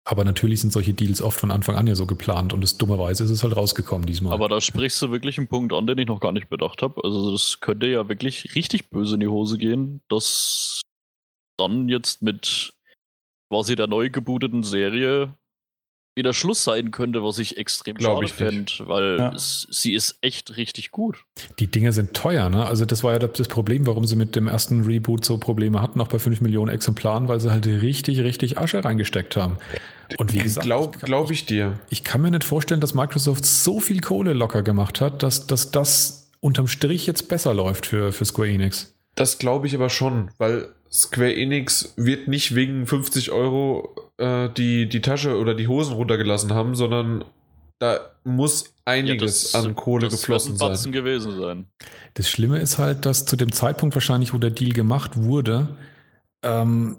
Aber 0.09 0.23
natürlich 0.23 0.61
sind 0.61 0.71
solche 0.71 0.93
Deals 0.93 1.21
oft 1.21 1.37
von 1.37 1.51
Anfang 1.51 1.75
an 1.75 1.85
ja 1.85 1.93
so 1.93 2.05
geplant 2.05 2.53
und 2.53 2.63
es, 2.63 2.77
dummerweise 2.77 3.25
ist 3.25 3.29
es 3.29 3.43
halt 3.43 3.57
rausgekommen 3.57 4.07
diesmal. 4.07 4.31
Aber 4.31 4.47
da 4.47 4.61
sprichst 4.61 5.01
du 5.01 5.11
wirklich 5.11 5.37
einen 5.37 5.49
Punkt 5.49 5.73
an, 5.73 5.85
den 5.85 5.97
ich 5.97 6.07
noch 6.07 6.21
gar 6.21 6.31
nicht 6.31 6.47
bedacht 6.47 6.81
habe. 6.81 7.03
Also 7.03 7.33
das 7.33 7.59
könnte 7.59 7.87
ja 7.87 8.07
wirklich 8.07 8.55
richtig 8.55 8.89
böse 8.89 9.15
in 9.15 9.19
die 9.19 9.27
Hose 9.27 9.57
gehen, 9.57 9.99
dass 10.07 10.79
dann 11.57 11.89
jetzt 11.89 12.21
mit 12.21 12.73
quasi 13.51 13.75
der 13.75 13.87
neu 13.87 14.09
gebooteten 14.09 14.63
Serie 14.63 15.33
wieder 16.15 16.33
Schluss 16.33 16.63
sein 16.63 16.91
könnte, 16.91 17.21
was 17.21 17.37
ich 17.37 17.57
extrem 17.57 17.97
Glaub 17.97 18.23
schade 18.23 18.33
fände, 18.33 18.71
weil 18.87 19.17
Ja. 19.19 19.33
es, 19.33 19.67
sie 19.69 19.93
ist 19.93 20.17
echt 20.21 20.55
richtig 20.55 20.91
gut. 20.91 21.25
Die 21.59 21.67
Dinge 21.67 21.91
sind 21.91 22.13
teuer, 22.13 22.49
ne? 22.49 22.65
Also 22.65 22.85
das 22.85 23.03
war 23.03 23.11
ja 23.11 23.19
das 23.19 23.47
Problem, 23.49 23.85
warum 23.85 24.05
sie 24.05 24.15
mit 24.15 24.37
dem 24.37 24.47
ersten 24.47 24.85
Reboot 24.85 25.25
so 25.25 25.37
Probleme 25.37 25.81
hatten, 25.81 25.99
auch 25.99 26.07
bei 26.07 26.17
5 26.17 26.39
Millionen 26.39 26.71
Exemplaren, 26.71 27.27
weil 27.27 27.41
sie 27.41 27.51
halt 27.51 27.67
richtig, 27.67 28.21
richtig 28.21 28.57
Asche 28.57 28.85
reingesteckt 28.85 29.35
haben. 29.35 29.57
Und 30.17 30.33
wie 30.33 30.39
gesagt, 30.39 30.65
Glaub, 30.65 30.95
ich 30.95 31.01
kann- 31.01 31.07
glaub 31.07 31.31
ich 31.31 31.45
dir. 31.45 31.79
ich 31.89 32.03
kann 32.03 32.21
mir 32.21 32.31
nicht 32.31 32.43
vorstellen, 32.43 32.79
dass 32.81 32.93
Microsoft 32.93 33.45
so 33.45 33.79
viel 33.79 33.99
Kohle 34.01 34.33
locker 34.33 34.63
gemacht 34.63 35.01
hat, 35.01 35.23
dass, 35.23 35.47
dass 35.47 35.71
das 35.71 36.31
unterm 36.39 36.67
Strich 36.67 37.05
jetzt 37.07 37.27
besser 37.29 37.53
läuft 37.53 37.85
für, 37.87 38.11
für 38.11 38.25
Square 38.25 38.49
Enix. 38.49 38.93
Das 39.15 39.39
glaube 39.39 39.67
ich 39.67 39.75
aber 39.75 39.89
schon, 39.89 40.31
weil 40.37 40.69
Square 40.91 41.35
Enix 41.35 41.93
wird 41.97 42.27
nicht 42.27 42.55
wegen 42.55 42.85
50 42.87 43.31
Euro 43.31 43.95
äh, 44.17 44.49
die, 44.55 44.87
die 44.87 45.01
Tasche 45.01 45.37
oder 45.37 45.53
die 45.55 45.67
Hosen 45.67 45.93
runtergelassen 45.93 46.53
haben, 46.53 46.75
sondern 46.75 47.25
da 47.79 47.99
muss 48.23 48.73
einiges 48.85 49.51
das- 49.51 49.65
an 49.65 49.75
Kohle 49.75 50.09
geflossen 50.09 50.53
ein 50.61 50.75
sein. 50.75 50.91
Gewesen 50.91 51.37
sein. 51.39 51.65
Das 52.13 52.29
Schlimme 52.29 52.59
ist 52.59 52.77
halt, 52.77 53.05
dass 53.05 53.25
zu 53.25 53.35
dem 53.35 53.51
Zeitpunkt 53.51 53.95
wahrscheinlich, 53.95 54.33
wo 54.33 54.37
der 54.37 54.51
Deal 54.51 54.71
gemacht 54.73 55.11
wurde, 55.17 55.75
ähm, 56.43 56.97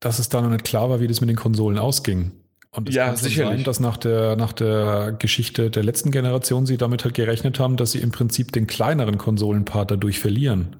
dass 0.00 0.18
es 0.18 0.28
da 0.28 0.40
noch 0.42 0.50
nicht 0.50 0.64
klar 0.64 0.90
war, 0.90 1.00
wie 1.00 1.06
das 1.08 1.20
mit 1.20 1.30
den 1.30 1.36
Konsolen 1.36 1.78
ausging. 1.78 2.32
Und 2.74 2.88
es 2.88 2.94
Ja, 2.94 3.06
kann 3.06 3.16
sicherlich. 3.16 3.58
sein, 3.58 3.64
dass 3.64 3.80
nach 3.80 3.96
der, 3.98 4.36
nach 4.36 4.52
der 4.52 5.12
Geschichte 5.18 5.70
der 5.70 5.82
letzten 5.84 6.10
Generation 6.10 6.66
sie 6.66 6.78
damit 6.78 7.04
halt 7.04 7.14
gerechnet 7.14 7.58
haben, 7.60 7.76
dass 7.76 7.92
sie 7.92 8.00
im 8.00 8.12
Prinzip 8.12 8.52
den 8.52 8.66
kleineren 8.66 9.18
Konsolenpart 9.18 9.90
dadurch 9.90 10.18
verlieren. 10.20 10.76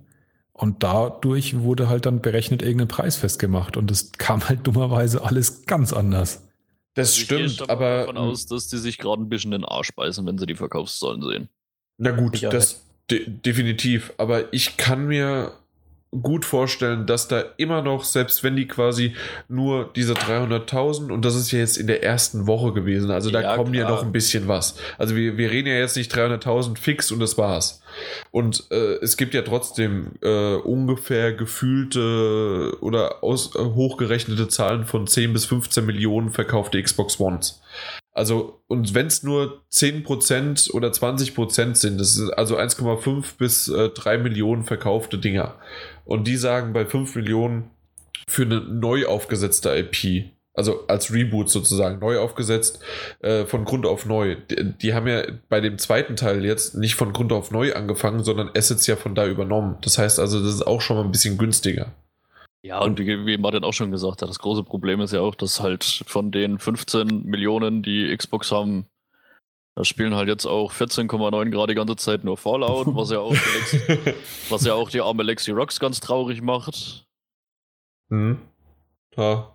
Und 0.55 0.83
dadurch 0.83 1.61
wurde 1.61 1.89
halt 1.89 2.07
dann 2.07 2.23
berechnet 2.23 2.63
irgendein 2.63 2.89
Preis 2.89 3.17
festgemacht. 3.17 3.77
Und 3.77 3.91
es 3.91 4.13
kam 4.13 4.49
halt 4.49 4.67
dummerweise 4.67 5.23
alles 5.25 5.67
ganz 5.67 5.93
anders. 5.93 6.43
Das 6.95 7.11
Also 7.11 7.23
ich 7.23 7.29
gehe 7.35 7.49
stimmt, 7.49 7.71
aber 7.71 8.01
davon 8.01 8.17
aus, 8.19 8.47
dass 8.47 8.69
die 8.69 8.79
sich 8.79 8.99
gerade 8.99 9.23
ein 9.23 9.29
bisschen 9.29 9.51
den 9.51 9.65
Arsch 9.65 9.93
beißen, 9.95 10.27
wenn 10.27 10.39
sie 10.39 10.47
die 10.47 10.55
Verkaufszahlen 10.57 11.23
sehen. 11.23 11.49
na 11.99 12.11
gut, 12.13 12.37
Ja, 12.41 12.51
das 12.51 12.83
de 13.11 13.29
definitiv. 13.29 14.13
Aber 14.19 14.53
ich 14.53 14.77
kann 14.77 15.07
mir 15.07 15.53
gut 16.21 16.45
vorstellen, 16.45 17.07
dass 17.07 17.27
da 17.27 17.43
immer 17.57 17.81
noch, 17.81 18.05
selbst 18.05 18.45
wenn 18.45 18.55
die 18.55 18.69
quasi 18.69 19.15
nur 19.49 19.91
diese 19.97 20.13
300.000 20.13 21.11
und 21.11 21.25
das 21.25 21.35
ist 21.35 21.51
ja 21.53 21.61
jetzt 21.61 21.79
in 21.79 21.87
der 21.87 22.03
ersten 22.05 22.47
Woche 22.47 22.73
gewesen, 22.75 23.11
also 23.11 23.31
da 23.31 23.41
Ja, 23.41 23.57
kommen 23.57 23.73
ja 23.73 23.87
klar. 23.87 23.97
noch 23.97 24.03
ein 24.05 24.13
bisschen 24.13 24.47
was. 24.47 24.77
Also 24.99 25.17
wir, 25.17 25.39
wir 25.39 25.51
reden 25.51 25.69
ja 25.69 25.75
jetzt 25.75 25.97
nicht 25.97 26.15
300.000 26.15 26.77
fix 26.77 27.11
und 27.13 27.21
das 27.21 27.39
war's. 27.39 27.81
Und 28.31 28.65
äh, 28.71 28.97
es 29.01 29.17
gibt 29.17 29.33
ja 29.33 29.41
trotzdem 29.43 30.13
äh, 30.23 30.55
ungefähr 30.57 31.33
gefühlte 31.33 32.77
oder 32.81 33.25
aus, 33.25 33.55
äh, 33.55 33.59
hochgerechnete 33.59 34.49
Zahlen 34.49 34.85
von 34.85 35.07
10 35.07 35.33
bis 35.33 35.47
15 35.47 35.85
Millionen 35.87 36.29
verkaufte 36.31 36.83
Xbox 36.83 37.19
Ones. 37.21 37.63
Also, 38.15 38.61
und 38.69 38.93
wenn 38.95 39.07
es 39.07 39.23
nur 39.23 39.63
10% 39.73 40.73
oder 40.73 40.89
20% 40.89 41.75
sind, 41.77 41.99
das 41.99 42.19
ist 42.19 42.29
also 42.31 42.59
1,5 42.59 43.39
bis 43.39 43.69
äh, 43.69 43.89
3 43.89 44.19
Millionen 44.19 44.65
verkaufte 44.65 45.17
Dinger. 45.17 45.55
Und 46.05 46.27
die 46.27 46.37
sagen 46.37 46.73
bei 46.73 46.85
5 46.87 47.15
Millionen 47.17 47.71
für 48.27 48.43
eine 48.43 48.61
neu 48.61 49.07
aufgesetzte 49.07 49.77
IP, 49.77 50.31
also 50.55 50.87
als 50.87 51.13
Reboot 51.13 51.51
sozusagen, 51.51 51.99
neu 51.99 52.19
aufgesetzt, 52.19 52.81
äh, 53.21 53.47
von 53.47 53.65
Grund 53.65 53.87
auf 53.87 54.07
neu. 54.07 54.37
Die, 54.51 54.73
die 54.75 54.95
haben 54.95 55.07
ja 55.07 55.23
bei 55.49 55.61
dem 55.61 55.79
zweiten 55.79 56.17
Teil 56.17 56.45
jetzt 56.45 56.75
nicht 56.77 56.95
von 56.95 57.13
Grund 57.13 57.33
auf 57.33 57.51
neu 57.51 57.75
angefangen, 57.75 58.23
sondern 58.23 58.51
Assets 58.57 58.87
ja 58.87 58.97
von 58.97 59.15
da 59.15 59.27
übernommen. 59.27 59.79
Das 59.83 59.99
heißt 59.99 60.19
also, 60.19 60.43
das 60.43 60.55
ist 60.55 60.67
auch 60.67 60.81
schon 60.81 60.97
mal 60.97 61.05
ein 61.05 61.13
bisschen 61.13 61.39
günstiger. 61.39 61.93
Ja, 62.65 62.81
und 62.81 62.99
wie, 63.01 63.27
wie 63.27 63.39
Martin 63.39 63.65
auch 63.65 63.73
schon 63.73 63.91
gesagt 63.91 64.23
hat, 64.23 64.29
das 64.29 64.39
große 64.39 64.63
Problem 64.63 65.01
ist 65.01 65.13
ja 65.13 65.21
auch, 65.21 65.35
dass 65.35 65.61
halt 65.61 66.05
von 66.07 66.31
den 66.31 66.61
15 66.61 67.25
Millionen, 67.25 67.83
die 67.83 68.17
Xbox 68.17 68.53
haben, 68.53 68.87
da 69.75 69.85
spielen 69.85 70.15
halt 70.15 70.29
jetzt 70.29 70.47
auch 70.47 70.73
14,9 70.73 71.51
Grad 71.51 71.71
die 71.71 71.75
ganze 71.75 71.97
Zeit 71.97 72.25
nur 72.25 72.37
Fallout, 72.37 72.87
was 72.95 73.11
ja 73.11 73.21
auch 73.21 73.35
die, 73.35 74.15
was 74.51 74.65
ja 74.65 74.75
auch 74.75 74.91
die 74.91 75.01
arme 75.01 75.23
Lexi 75.23 75.51
Rocks 75.51 75.81
ganz 75.81 76.01
traurig 76.01 76.43
macht. 76.43 77.07
Hm. 78.11 78.39
Ja. 79.17 79.55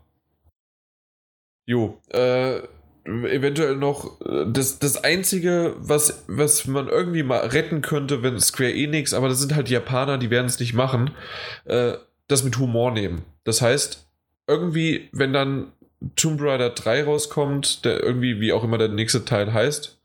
Jo, 1.66 2.00
äh, 2.10 2.62
eventuell 3.06 3.76
noch 3.76 4.20
äh, 4.22 4.46
das, 4.48 4.80
das 4.80 5.04
Einzige, 5.04 5.76
was, 5.78 6.24
was 6.28 6.66
man 6.66 6.88
irgendwie 6.88 7.24
mal 7.24 7.40
retten 7.40 7.82
könnte, 7.82 8.24
wenn 8.24 8.40
Square 8.40 8.74
Enix, 8.74 9.14
aber 9.14 9.30
das 9.30 9.40
sind 9.40 9.56
halt 9.56 9.70
Japaner, 9.70 10.18
die 10.18 10.30
werden 10.30 10.48
es 10.48 10.60
nicht 10.60 10.74
machen, 10.74 11.12
äh, 11.66 11.94
das 12.28 12.44
mit 12.44 12.58
Humor 12.58 12.92
nehmen. 12.92 13.24
Das 13.44 13.62
heißt, 13.62 14.08
irgendwie, 14.48 15.10
wenn 15.12 15.34
dann 15.34 15.72
Tomb 16.16 16.42
Raider 16.42 16.70
3 16.70 17.04
rauskommt, 17.04 17.86
der 17.86 18.02
irgendwie, 18.02 18.40
wie 18.40 18.54
auch 18.54 18.64
immer 18.64 18.78
der 18.78 18.90
nächste 18.90 19.26
Teil 19.26 19.54
heißt, 19.54 19.97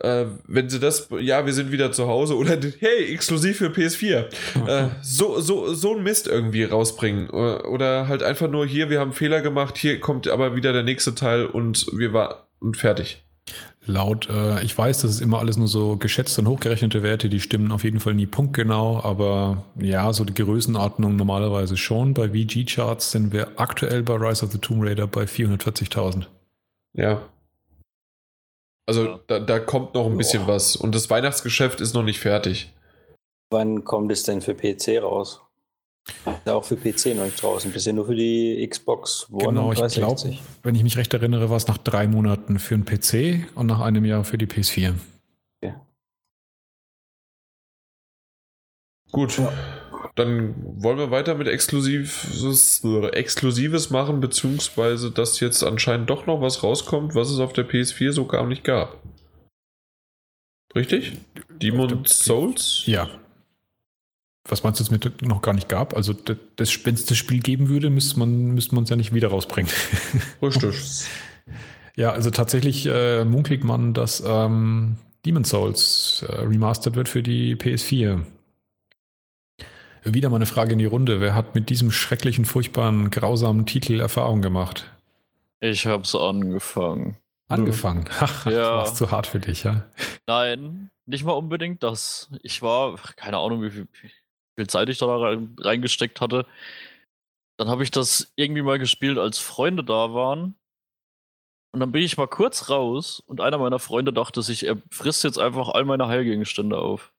äh, 0.00 0.26
wenn 0.46 0.68
sie 0.68 0.78
das, 0.78 1.08
ja, 1.20 1.44
wir 1.46 1.52
sind 1.52 1.72
wieder 1.72 1.92
zu 1.92 2.06
Hause 2.06 2.36
oder 2.36 2.56
hey, 2.78 3.12
exklusiv 3.12 3.58
für 3.58 3.68
PS4, 3.68 4.26
äh, 4.66 4.88
so, 5.02 5.40
so, 5.40 5.74
so 5.74 5.94
ein 5.94 6.02
Mist 6.02 6.26
irgendwie 6.28 6.64
rausbringen. 6.64 7.30
Oder, 7.30 7.68
oder 7.68 8.08
halt 8.08 8.22
einfach 8.22 8.48
nur 8.48 8.66
hier, 8.66 8.90
wir 8.90 9.00
haben 9.00 9.12
Fehler 9.12 9.40
gemacht, 9.40 9.76
hier 9.76 10.00
kommt 10.00 10.28
aber 10.28 10.54
wieder 10.54 10.72
der 10.72 10.82
nächste 10.82 11.14
Teil 11.14 11.46
und 11.46 11.86
wir 11.92 12.12
waren 12.12 12.36
und 12.60 12.76
fertig. 12.76 13.22
Laut, 13.86 14.28
äh, 14.28 14.62
ich 14.62 14.76
weiß, 14.76 15.00
das 15.00 15.12
ist 15.12 15.20
immer 15.20 15.38
alles 15.38 15.56
nur 15.56 15.68
so 15.68 15.96
geschätzte 15.96 16.42
und 16.42 16.48
hochgerechnete 16.48 17.02
Werte, 17.02 17.30
die 17.30 17.40
stimmen 17.40 17.72
auf 17.72 17.84
jeden 17.84 18.00
Fall 18.00 18.12
nie 18.14 18.26
punktgenau, 18.26 19.02
aber 19.02 19.64
ja, 19.80 20.12
so 20.12 20.24
die 20.24 20.34
Größenordnung 20.34 21.16
normalerweise 21.16 21.78
schon. 21.78 22.12
Bei 22.12 22.28
VG-Charts 22.28 23.12
sind 23.12 23.32
wir 23.32 23.48
aktuell 23.56 24.02
bei 24.02 24.14
Rise 24.14 24.44
of 24.44 24.52
the 24.52 24.58
Tomb 24.58 24.84
Raider 24.84 25.06
bei 25.06 25.24
440.000. 25.24 26.26
Ja. 26.92 27.22
Also 28.88 29.04
Ja. 29.06 29.20
da, 29.26 29.38
da 29.38 29.58
kommt 29.60 29.94
noch 29.94 30.06
ein 30.06 30.16
bisschen 30.16 30.46
Boah. 30.46 30.54
was. 30.54 30.74
Und 30.76 30.94
das 30.94 31.10
Weihnachtsgeschäft 31.10 31.80
ist 31.80 31.94
noch 31.94 32.02
nicht 32.02 32.18
fertig. 32.20 32.72
Wann 33.50 33.84
kommt 33.84 34.10
es 34.10 34.22
denn 34.24 34.40
für 34.40 34.54
PC 34.54 34.98
raus? 35.02 35.40
Ja, 36.46 36.54
auch 36.54 36.64
für 36.64 36.76
PC 36.76 37.14
noch 37.14 37.24
nicht 37.26 37.42
draußen. 37.42 37.70
Bisher 37.70 37.92
nur 37.92 38.06
für 38.06 38.14
die 38.16 38.66
Xbox 38.66 39.28
One 39.30 39.44
Genau, 39.44 39.72
ich 39.72 39.76
glaube, 39.78 39.90
360. 39.94 40.40
wenn 40.62 40.74
ich 40.74 40.82
mich 40.82 40.96
recht 40.96 41.12
erinnere, 41.12 41.50
war 41.50 41.58
es 41.58 41.66
nach 41.68 41.76
drei 41.78 42.06
Monaten 42.08 42.58
für 42.58 42.78
den 42.78 42.86
PC 42.86 43.46
und 43.54 43.66
nach 43.66 43.80
einem 43.80 44.06
Jahr 44.06 44.24
für 44.24 44.38
die 44.38 44.46
PS4. 44.46 44.94
Gut. 49.10 49.40
Dann 50.18 50.56
wollen 50.82 50.98
wir 50.98 51.12
weiter 51.12 51.36
mit 51.36 51.46
Exklusives, 51.46 52.82
äh, 52.84 53.06
Exklusives 53.10 53.90
machen, 53.90 54.18
beziehungsweise 54.18 55.12
dass 55.12 55.38
jetzt 55.38 55.62
anscheinend 55.62 56.10
doch 56.10 56.26
noch 56.26 56.40
was 56.40 56.64
rauskommt, 56.64 57.14
was 57.14 57.30
es 57.30 57.38
auf 57.38 57.52
der 57.52 57.68
PS4 57.68 58.10
so 58.10 58.26
gar 58.26 58.44
nicht 58.44 58.64
gab. 58.64 59.00
Richtig? 60.74 61.12
Demon 61.62 62.04
Souls? 62.04 62.82
Ja. 62.86 63.08
Was 64.48 64.64
meinst 64.64 64.80
du 64.80 64.84
jetzt 64.84 64.90
mit 64.90 65.22
noch 65.22 65.40
gar 65.40 65.54
nicht 65.54 65.68
gab? 65.68 65.94
Also, 65.94 66.14
das, 66.56 66.84
wenn 66.84 66.94
es 66.94 67.04
das 67.04 67.16
Spiel 67.16 67.38
geben 67.38 67.68
würde, 67.68 67.88
müsste 67.88 68.18
man 68.18 68.54
müsste 68.54 68.74
man 68.74 68.84
es 68.84 68.90
ja 68.90 68.96
nicht 68.96 69.14
wieder 69.14 69.28
rausbringen. 69.28 69.70
Richtig. 70.42 71.06
Ja, 71.94 72.10
also 72.10 72.30
tatsächlich 72.30 72.86
äh, 72.86 73.24
munkelt 73.24 73.62
man, 73.62 73.94
dass 73.94 74.20
ähm, 74.26 74.96
Demon 75.24 75.44
Souls 75.44 76.24
äh, 76.28 76.40
remastered 76.40 76.96
wird 76.96 77.08
für 77.08 77.22
die 77.22 77.54
PS4. 77.54 78.24
Wieder 80.04 80.30
mal 80.30 80.36
eine 80.36 80.46
Frage 80.46 80.72
in 80.72 80.78
die 80.78 80.84
Runde. 80.86 81.20
Wer 81.20 81.34
hat 81.34 81.54
mit 81.54 81.70
diesem 81.70 81.90
schrecklichen, 81.90 82.44
furchtbaren, 82.44 83.10
grausamen 83.10 83.66
Titel 83.66 84.00
Erfahrung 84.00 84.42
gemacht? 84.42 84.90
Ich 85.60 85.86
hab's 85.86 86.14
angefangen. 86.14 87.16
Angefangen. 87.48 88.08
Ach, 88.20 88.46
Ja. 88.46 88.52
das 88.80 88.88
war 88.90 88.94
zu 88.94 89.10
hart 89.10 89.26
für 89.26 89.40
dich, 89.40 89.64
ja. 89.64 89.84
Nein, 90.26 90.90
nicht 91.06 91.24
mal 91.24 91.32
unbedingt 91.32 91.82
das. 91.82 92.30
Ich 92.42 92.62
war, 92.62 92.96
keine 93.16 93.38
Ahnung, 93.38 93.62
wie 93.62 93.70
viel, 93.70 93.88
viel 94.56 94.66
Zeit 94.66 94.88
ich 94.88 94.98
da 94.98 95.06
rein- 95.16 95.56
reingesteckt 95.58 96.20
hatte. 96.20 96.46
Dann 97.56 97.68
habe 97.68 97.82
ich 97.82 97.90
das 97.90 98.32
irgendwie 98.36 98.62
mal 98.62 98.78
gespielt, 98.78 99.18
als 99.18 99.38
Freunde 99.38 99.82
da 99.82 100.12
waren. 100.14 100.54
Und 101.72 101.80
dann 101.80 101.92
bin 101.92 102.02
ich 102.02 102.16
mal 102.16 102.26
kurz 102.28 102.70
raus 102.70 103.22
und 103.26 103.40
einer 103.40 103.58
meiner 103.58 103.78
Freunde 103.78 104.12
dachte 104.12 104.42
sich, 104.42 104.64
er 104.66 104.76
frisst 104.90 105.24
jetzt 105.24 105.38
einfach 105.38 105.70
all 105.70 105.84
meine 105.84 106.06
Heilgegenstände 106.06 106.78
auf. 106.78 107.12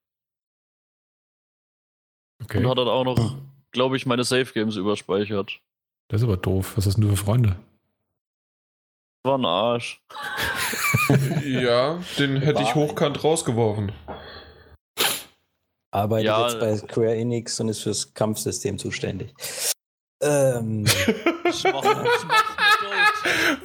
Okay. 2.43 2.57
Und 2.59 2.69
hat 2.69 2.77
dann 2.77 2.87
auch 2.87 3.03
noch, 3.03 3.37
glaube 3.71 3.97
ich, 3.97 4.05
meine 4.05 4.23
Safe 4.23 4.51
Games 4.53 4.75
überspeichert. 4.75 5.59
Das 6.07 6.21
ist 6.21 6.27
aber 6.27 6.37
doof. 6.37 6.73
Was 6.75 6.85
hast 6.85 6.95
denn 6.95 7.03
du 7.03 7.09
für 7.09 7.17
Freunde? 7.17 7.55
War 9.23 9.37
ein 9.37 9.45
Arsch. 9.45 10.01
ja, 11.45 11.99
den 12.17 12.37
hätte 12.37 12.61
ich 12.63 12.73
hochkant 12.75 13.23
rausgeworfen. 13.23 13.91
Arbeitet 15.91 16.27
Ja, 16.27 16.43
jetzt 16.47 16.59
bei 16.59 16.75
Square 16.77 17.15
Enix 17.15 17.59
und 17.59 17.69
ist 17.69 17.81
fürs 17.81 18.13
Kampfsystem 18.13 18.77
zuständig. 18.77 19.33
Ähm, 20.21 20.85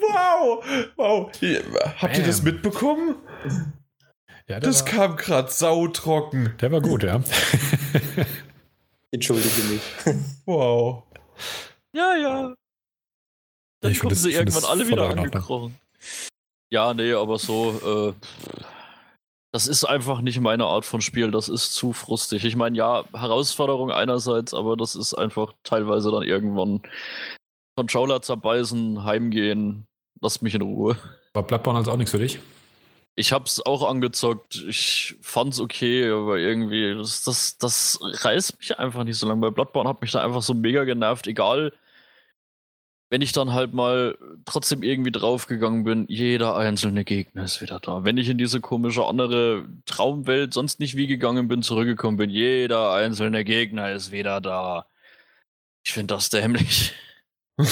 Wow! 0.00 0.64
Wow! 0.96 1.30
Habt 1.98 2.18
ihr 2.18 2.24
das 2.24 2.42
Bam. 2.42 2.54
mitbekommen? 2.54 3.16
Ja, 4.48 4.60
Das 4.60 4.84
war, 4.84 4.92
kam 4.92 5.16
gerade 5.16 5.50
sautrocken. 5.50 6.54
der 6.60 6.72
war 6.72 6.80
gut, 6.80 7.02
ja. 7.02 7.20
entschuldige 9.14 9.62
mich. 9.70 9.82
Wow. 10.46 11.04
Ja, 11.94 12.16
ja. 12.16 12.54
Dann 13.80 13.92
Ich 13.92 13.98
kommen 14.00 14.10
das- 14.10 14.22
sie 14.22 14.32
irgendwann 14.32 14.64
alle 14.64 14.86
wieder 14.88 15.08
angekrochen. 15.08 15.78
Ja, 16.72 16.92
nee, 16.94 17.12
aber 17.12 17.38
so, 17.38 18.14
äh, 18.16 18.62
das 19.52 19.68
ist 19.68 19.84
einfach 19.84 20.20
nicht 20.20 20.40
meine 20.40 20.64
Art 20.66 20.84
von 20.84 21.00
Spiel. 21.00 21.30
Das 21.30 21.48
ist 21.48 21.72
zu 21.74 21.92
frustig. 21.92 22.44
Ich 22.44 22.56
meine, 22.56 22.76
ja, 22.76 23.04
Herausforderung 23.14 23.92
einerseits, 23.92 24.52
aber 24.52 24.76
das 24.76 24.96
ist 24.96 25.14
einfach 25.14 25.52
teilweise 25.62 26.10
dann 26.10 26.24
irgendwann 26.24 26.82
Controller 27.76 28.22
zerbeißen, 28.22 29.04
heimgehen, 29.04 29.86
lasst 30.20 30.42
mich 30.42 30.54
in 30.54 30.62
Ruhe. 30.62 30.96
War 31.34 31.42
Bloodborne 31.44 31.78
also 31.78 31.92
auch 31.92 31.96
nichts 31.96 32.10
für 32.10 32.18
dich? 32.18 32.40
Ich 33.16 33.32
hab's 33.32 33.60
auch 33.60 33.88
angezockt. 33.88 34.56
Ich 34.68 35.16
fand's 35.20 35.60
okay, 35.60 36.10
aber 36.10 36.38
irgendwie, 36.38 36.94
das, 36.94 37.22
das, 37.24 37.58
das 37.58 37.98
reißt 38.02 38.58
mich 38.58 38.78
einfach 38.78 39.04
nicht 39.04 39.18
so 39.18 39.28
lange. 39.28 39.40
Bei 39.40 39.50
Bloodborne 39.50 39.88
hat 39.88 40.00
mich 40.02 40.12
da 40.12 40.24
einfach 40.24 40.42
so 40.42 40.54
mega 40.54 40.84
genervt. 40.84 41.26
Egal, 41.28 41.72
wenn 43.10 43.22
ich 43.22 43.30
dann 43.32 43.52
halt 43.52 43.74
mal 43.74 44.18
trotzdem 44.44 44.82
irgendwie 44.82 45.12
draufgegangen 45.12 45.84
bin, 45.84 46.06
jeder 46.08 46.56
einzelne 46.56 47.04
Gegner 47.04 47.44
ist 47.44 47.60
wieder 47.60 47.78
da. 47.78 48.04
Wenn 48.04 48.16
ich 48.16 48.28
in 48.28 48.38
diese 48.38 48.60
komische 48.60 49.04
andere 49.06 49.68
Traumwelt 49.86 50.52
sonst 50.52 50.80
nicht 50.80 50.96
wie 50.96 51.06
gegangen 51.06 51.46
bin, 51.46 51.62
zurückgekommen 51.62 52.16
bin, 52.16 52.30
jeder 52.30 52.92
einzelne 52.92 53.44
Gegner 53.44 53.92
ist 53.92 54.10
wieder 54.10 54.40
da. 54.40 54.86
Ich 55.84 55.92
finde 55.92 56.14
das 56.14 56.30
dämlich. 56.30 56.92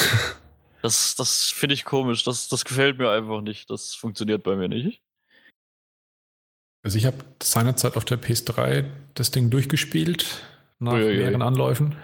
Das, 0.82 1.14
das 1.14 1.50
finde 1.54 1.74
ich 1.74 1.84
komisch. 1.84 2.24
Das, 2.24 2.48
das 2.48 2.64
gefällt 2.64 2.98
mir 2.98 3.08
einfach 3.08 3.40
nicht. 3.40 3.70
Das 3.70 3.94
funktioniert 3.94 4.42
bei 4.42 4.56
mir 4.56 4.68
nicht. 4.68 5.00
Also 6.82 6.98
ich 6.98 7.06
habe 7.06 7.18
seinerzeit 7.42 7.96
auf 7.96 8.04
der 8.04 8.20
PS3 8.20 8.84
das 9.14 9.30
Ding 9.30 9.50
durchgespielt, 9.50 10.42
nach 10.78 10.94
Uiuiui. 10.94 11.18
mehreren 11.18 11.42
Anläufen. 11.42 11.94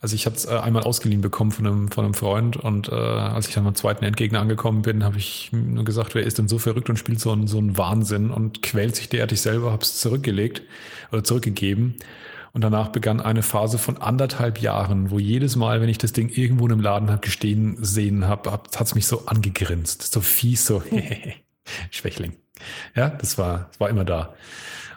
Also 0.00 0.16
ich 0.16 0.26
hatte 0.26 0.36
es 0.36 0.44
äh, 0.44 0.58
einmal 0.58 0.82
ausgeliehen 0.82 1.22
bekommen 1.22 1.50
von 1.50 1.66
einem, 1.66 1.90
von 1.90 2.04
einem 2.04 2.12
Freund 2.12 2.58
und 2.58 2.88
äh, 2.88 2.94
als 2.94 3.48
ich 3.48 3.54
dann 3.54 3.64
beim 3.64 3.74
zweiten 3.74 4.04
Endgegner 4.04 4.40
angekommen 4.40 4.82
bin, 4.82 5.02
habe 5.02 5.16
ich 5.16 5.50
nur 5.52 5.84
gesagt, 5.84 6.14
wer 6.14 6.24
ist 6.24 6.36
denn 6.36 6.46
so 6.46 6.58
verrückt 6.58 6.90
und 6.90 6.98
spielt 6.98 7.20
so 7.20 7.32
einen, 7.32 7.46
so 7.46 7.56
einen 7.56 7.78
Wahnsinn 7.78 8.30
und 8.30 8.62
quält 8.62 8.96
sich 8.96 9.08
derartig 9.08 9.40
selber, 9.40 9.72
habe 9.72 9.82
es 9.82 9.98
zurückgelegt 10.00 10.60
oder 11.10 11.24
zurückgegeben. 11.24 11.96
Und 12.52 12.60
danach 12.60 12.88
begann 12.88 13.20
eine 13.20 13.42
Phase 13.42 13.78
von 13.78 13.96
anderthalb 13.96 14.60
Jahren, 14.60 15.10
wo 15.10 15.18
jedes 15.18 15.56
Mal, 15.56 15.80
wenn 15.80 15.88
ich 15.88 15.98
das 15.98 16.12
Ding 16.12 16.28
irgendwo 16.28 16.66
in 16.66 16.72
einem 16.72 16.82
Laden 16.82 17.10
hab 17.10 17.22
gestehen 17.22 17.78
sehen 17.82 18.28
habe, 18.28 18.52
hat 18.52 18.78
es 18.78 18.94
mich 18.94 19.06
so 19.06 19.24
angegrinst. 19.24 20.12
So 20.12 20.20
fies, 20.20 20.66
so 20.66 20.82
Schwächling. 21.90 22.34
Ja, 22.94 23.08
das 23.10 23.38
war, 23.38 23.66
das 23.70 23.80
war 23.80 23.88
immer 23.88 24.04
da. 24.04 24.34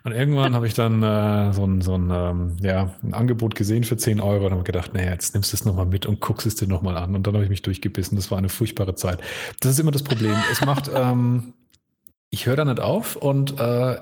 Und 0.03 0.13
irgendwann 0.13 0.55
habe 0.55 0.67
ich 0.67 0.73
dann 0.73 1.03
äh, 1.03 1.51
so, 1.51 1.65
ein, 1.65 1.81
so 1.81 1.95
ein, 1.95 2.09
ähm, 2.11 2.57
ja, 2.61 2.93
ein 3.03 3.13
Angebot 3.13 3.55
gesehen 3.55 3.83
für 3.83 3.97
10 3.97 4.21
Euro 4.21 4.45
und 4.45 4.53
habe 4.53 4.63
gedacht, 4.63 4.93
naja, 4.93 5.11
jetzt 5.11 5.33
nimmst 5.33 5.51
du 5.51 5.57
es 5.57 5.65
nochmal 5.65 5.85
mit 5.85 6.05
und 6.05 6.21
guckst 6.21 6.47
es 6.47 6.55
dir 6.55 6.67
nochmal 6.67 6.95
an. 6.95 7.13
Und 7.13 7.27
dann 7.27 7.33
habe 7.33 7.43
ich 7.43 7.49
mich 7.49 7.61
durchgebissen. 7.61 8.15
Das 8.15 8.31
war 8.31 8.37
eine 8.37 8.47
furchtbare 8.47 8.95
Zeit. 8.95 9.19
Das 9.59 9.73
ist 9.73 9.79
immer 9.79 9.91
das 9.91 10.03
Problem. 10.03 10.35
Es 10.49 10.61
macht, 10.61 10.89
ähm, 10.95 11.53
ich 12.29 12.45
höre 12.45 12.55
da 12.55 12.63
nicht 12.63 12.79
auf 12.79 13.17
und 13.17 13.59
äh, 13.59 13.97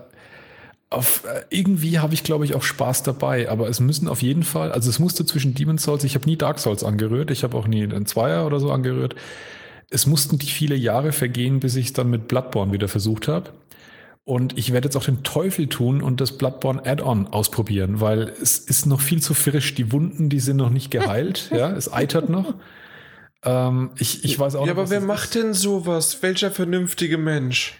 auf, 0.92 1.24
äh, 1.25 1.42
irgendwie 1.50 1.98
habe 1.98 2.14
ich, 2.14 2.24
glaube 2.24 2.45
ich, 2.45 2.53
auch 2.53 2.61
Spaß 2.61 3.01
dabei. 3.01 3.50
Aber 3.50 3.67
es 3.67 3.80
müssen 3.80 4.08
auf 4.08 4.22
jeden 4.22 4.43
Fall, 4.43 4.72
also 4.72 4.92
es 4.92 5.00
musste 5.00 5.25
zwischen 5.25 5.56
Demon's 5.56 5.84
Souls, 5.84 6.03
ich 6.03 6.14
habe 6.14 6.25
nie 6.25 6.38
Dark 6.38 6.59
Souls 6.59 6.84
angerührt, 6.84 7.32
ich 7.32 7.43
habe 7.43 7.58
auch 7.58 7.67
nie 7.67 7.84
einen 7.84 8.06
Zweier 8.06 8.45
oder 8.45 8.59
so 8.59 8.72
angerührt. 8.72 9.16
Es 9.89 10.05
mussten 10.05 10.38
die 10.38 10.47
viele 10.47 10.75
Jahre 10.75 11.11
vergehen, 11.11 11.59
bis 11.59 11.75
ich 11.75 11.88
es 11.88 11.93
dann 11.93 12.09
mit 12.09 12.27
Bloodborne 12.27 12.72
wieder 12.72 12.88
versucht 12.88 13.27
habe. 13.27 13.51
Und 14.23 14.57
ich 14.57 14.73
werde 14.73 14.88
jetzt 14.88 14.95
auch 14.95 15.05
den 15.05 15.22
Teufel 15.23 15.67
tun 15.67 16.01
und 16.01 16.19
das 16.19 16.35
Bloodborne 16.38 16.83
Add-on 16.83 17.27
ausprobieren, 17.27 18.01
weil 18.01 18.33
es 18.41 18.57
ist 18.57 18.88
noch 18.88 18.99
viel 18.99 19.22
zu 19.22 19.35
frisch. 19.35 19.75
Die 19.75 19.91
Wunden, 19.91 20.30
die 20.30 20.39
sind 20.39 20.57
noch 20.57 20.72
nicht 20.72 20.89
geheilt. 20.89 21.51
ja, 21.55 21.72
es 21.72 21.93
eitert 21.93 22.27
noch. 22.27 22.55
Ähm, 23.43 23.91
ich, 23.99 24.25
ich 24.25 24.39
weiß 24.39 24.55
auch 24.55 24.61
Ja, 24.61 24.65
nicht, 24.65 24.72
aber 24.72 24.83
was 24.83 24.89
wer 24.89 25.01
macht 25.01 25.35
denn 25.35 25.53
sowas? 25.53 26.23
Welcher 26.23 26.49
vernünftige 26.49 27.19
Mensch? 27.19 27.75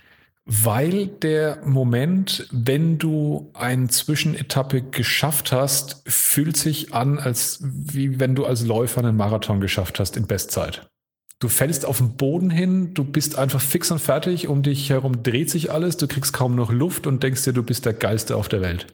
Weil 0.46 1.08
der 1.08 1.62
Moment, 1.66 2.48
wenn 2.52 3.00
du 3.00 3.50
eine 3.56 3.88
Zwischenetappe 3.88 4.84
geschafft 4.84 5.52
hast, 5.52 6.04
fühlt 6.06 6.56
sich 6.56 6.94
an, 6.94 7.18
als 7.18 7.62
wie 7.64 8.20
wenn 8.20 8.36
du 8.36 8.46
als 8.46 8.64
Läufer 8.64 9.00
einen 9.00 9.18
Marathon 9.18 9.60
geschafft 9.60 10.00
hast 10.00 10.16
in 10.16 10.28
Bestzeit. 10.28 10.88
Du 11.40 11.50
fällst 11.50 11.86
auf 11.86 11.98
den 11.98 12.16
Boden 12.16 12.50
hin, 12.50 12.94
du 12.94 13.04
bist 13.04 13.38
einfach 13.38 13.60
fix 13.62 13.92
und 13.92 14.00
fertig, 14.00 14.48
um 14.48 14.64
dich 14.64 14.90
herum 14.90 15.22
dreht 15.22 15.50
sich 15.50 15.72
alles, 15.72 15.98
du 15.98 16.08
kriegst 16.08 16.32
kaum 16.32 16.56
noch 16.56 16.72
Luft 16.72 17.08
und 17.08 17.24
denkst 17.24 17.44
dir, 17.44 17.54
du 17.54 17.64
bist 17.64 17.86
der 17.86 17.94
Geilste 17.94 18.38
auf 18.38 18.48
der 18.48 18.62
Welt. 18.62 18.88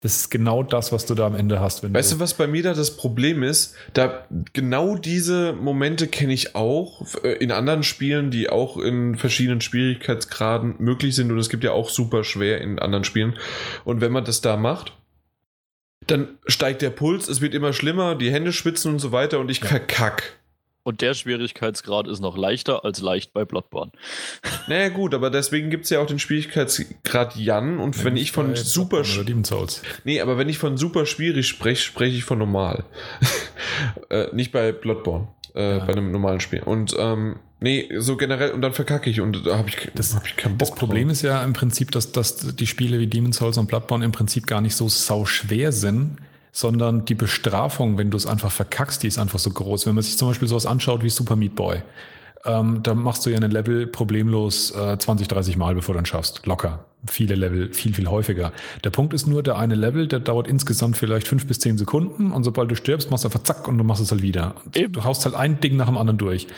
Das 0.00 0.14
ist 0.14 0.30
genau 0.30 0.62
das, 0.62 0.92
was 0.92 1.06
du 1.06 1.16
da 1.16 1.26
am 1.26 1.34
Ende 1.34 1.58
hast. 1.58 1.82
Wenn 1.82 1.92
Weißt 1.92 2.12
du, 2.12 2.20
was 2.20 2.34
bei 2.34 2.46
mir 2.46 2.62
da 2.62 2.72
das 2.72 2.96
Problem 2.96 3.42
ist? 3.42 3.74
Da 3.94 4.26
genau 4.52 4.96
diese 4.96 5.52
Momente 5.54 6.06
kenne 6.06 6.32
ich 6.32 6.54
auch 6.54 7.04
äh, 7.24 7.32
in 7.38 7.50
anderen 7.50 7.82
Spielen, 7.82 8.30
die 8.30 8.48
auch 8.48 8.76
in 8.76 9.16
verschiedenen 9.16 9.60
Schwierigkeitsgraden 9.60 10.76
möglich 10.78 11.16
sind 11.16 11.32
und 11.32 11.38
es 11.38 11.48
gibt 11.48 11.64
ja 11.64 11.72
auch 11.72 11.90
super 11.90 12.22
schwer 12.22 12.60
in 12.60 12.78
anderen 12.78 13.02
Spielen. 13.02 13.36
Und 13.84 14.00
wenn 14.00 14.12
man 14.12 14.24
das 14.24 14.40
da 14.40 14.56
macht, 14.56 14.92
dann 16.06 16.38
steigt 16.46 16.82
der 16.82 16.90
Puls, 16.90 17.28
es 17.28 17.40
wird 17.40 17.54
immer 17.54 17.72
schlimmer, 17.72 18.14
die 18.14 18.30
Hände 18.30 18.52
schwitzen 18.52 18.92
und 18.92 18.98
so 19.00 19.10
weiter 19.10 19.40
und 19.40 19.50
ich 19.50 19.60
verkack. 19.60 20.38
Und 20.88 21.02
der 21.02 21.12
Schwierigkeitsgrad 21.12 22.08
ist 22.08 22.20
noch 22.20 22.38
leichter 22.38 22.82
als 22.82 23.02
leicht 23.02 23.34
bei 23.34 23.44
Bloodborne. 23.44 23.92
Naja 24.68 24.88
gut, 24.88 25.12
aber 25.12 25.28
deswegen 25.28 25.68
gibt 25.68 25.84
es 25.84 25.90
ja 25.90 26.00
auch 26.00 26.06
den 26.06 26.18
Schwierigkeitsgrad 26.18 27.36
Jan 27.36 27.78
und 27.78 28.02
wenn 28.04 28.16
ich 28.16 28.32
von 28.32 28.56
super. 28.56 29.02
Nee, 30.04 30.20
aber 30.22 30.38
wenn 30.38 30.48
ich 30.48 30.56
von 30.56 30.78
super 30.78 31.04
schwierig 31.04 31.46
spreche, 31.46 31.82
spreche 31.82 32.16
ich 32.16 32.24
von 32.24 32.38
normal. 32.38 32.84
äh, 34.10 34.28
nicht 34.34 34.50
bei 34.50 34.72
Bloodborne, 34.72 35.28
äh, 35.54 35.76
Ja. 35.78 35.84
bei 35.84 35.92
einem 35.92 36.10
normalen 36.10 36.40
Spiel. 36.40 36.62
Und 36.62 36.94
ähm, 36.98 37.36
nee, 37.60 37.90
so 37.98 38.16
generell, 38.16 38.52
und 38.52 38.62
dann 38.62 38.72
verkacke 38.72 39.10
ich 39.10 39.20
und 39.20 39.44
da 39.46 39.58
habe 39.58 39.68
ich, 39.68 39.90
Das- 39.94 40.14
hab 40.14 40.26
ich 40.26 40.36
keinen 40.36 40.56
Bock 40.56 40.70
Das 40.70 40.78
Problem 40.78 41.10
ist 41.10 41.20
ja 41.20 41.42
im 41.44 41.52
Prinzip, 41.52 41.90
dass, 41.90 42.12
dass 42.12 42.56
die 42.56 42.66
Spiele 42.66 42.98
wie 42.98 43.06
Demon's 43.08 43.36
Souls 43.36 43.58
und 43.58 43.66
Bloodborne 43.68 44.04
im 44.06 44.12
Prinzip 44.12 44.46
gar 44.46 44.62
nicht 44.62 44.74
so 44.76 44.88
sau 44.88 45.26
schwer 45.26 45.70
sind, 45.72 46.16
sondern 46.52 47.04
die 47.04 47.14
Bestrafung, 47.14 47.98
wenn 47.98 48.10
du 48.10 48.16
es 48.16 48.26
einfach 48.26 48.50
verkackst, 48.50 49.02
die 49.02 49.08
ist 49.08 49.18
einfach 49.18 49.38
so 49.38 49.50
groß. 49.50 49.86
Wenn 49.86 49.94
man 49.94 50.02
sich 50.02 50.18
zum 50.18 50.28
Beispiel 50.28 50.48
sowas 50.48 50.66
anschaut 50.66 51.02
wie 51.02 51.10
Super 51.10 51.36
Meat 51.36 51.54
Boy, 51.54 51.82
ähm, 52.44 52.82
da 52.82 52.94
machst 52.94 53.26
du 53.26 53.30
ja 53.30 53.38
ein 53.38 53.50
Level 53.50 53.86
problemlos 53.86 54.70
äh, 54.70 54.98
20, 54.98 55.28
30 55.28 55.56
Mal, 55.56 55.74
bevor 55.74 55.94
du 55.94 56.00
ihn 56.00 56.06
schaffst. 56.06 56.46
Locker. 56.46 56.84
Viele 57.06 57.36
Level, 57.36 57.72
viel, 57.72 57.94
viel 57.94 58.08
häufiger. 58.08 58.52
Der 58.82 58.90
Punkt 58.90 59.14
ist 59.14 59.26
nur, 59.26 59.42
der 59.42 59.56
eine 59.56 59.76
Level, 59.76 60.08
der 60.08 60.18
dauert 60.18 60.48
insgesamt 60.48 60.96
vielleicht 60.96 61.28
fünf 61.28 61.46
bis 61.46 61.60
zehn 61.60 61.78
Sekunden 61.78 62.32
und 62.32 62.42
sobald 62.42 62.70
du 62.70 62.74
stirbst, 62.74 63.10
machst 63.10 63.24
du 63.24 63.28
einfach 63.28 63.44
zack 63.44 63.68
und 63.68 63.78
du 63.78 63.84
machst 63.84 64.02
es 64.02 64.10
halt 64.10 64.22
wieder. 64.22 64.56
Eben. 64.74 64.92
Du 64.92 65.04
haust 65.04 65.24
halt 65.24 65.36
ein 65.36 65.60
Ding 65.60 65.76
nach 65.76 65.86
dem 65.86 65.96
anderen 65.96 66.18
durch. 66.18 66.48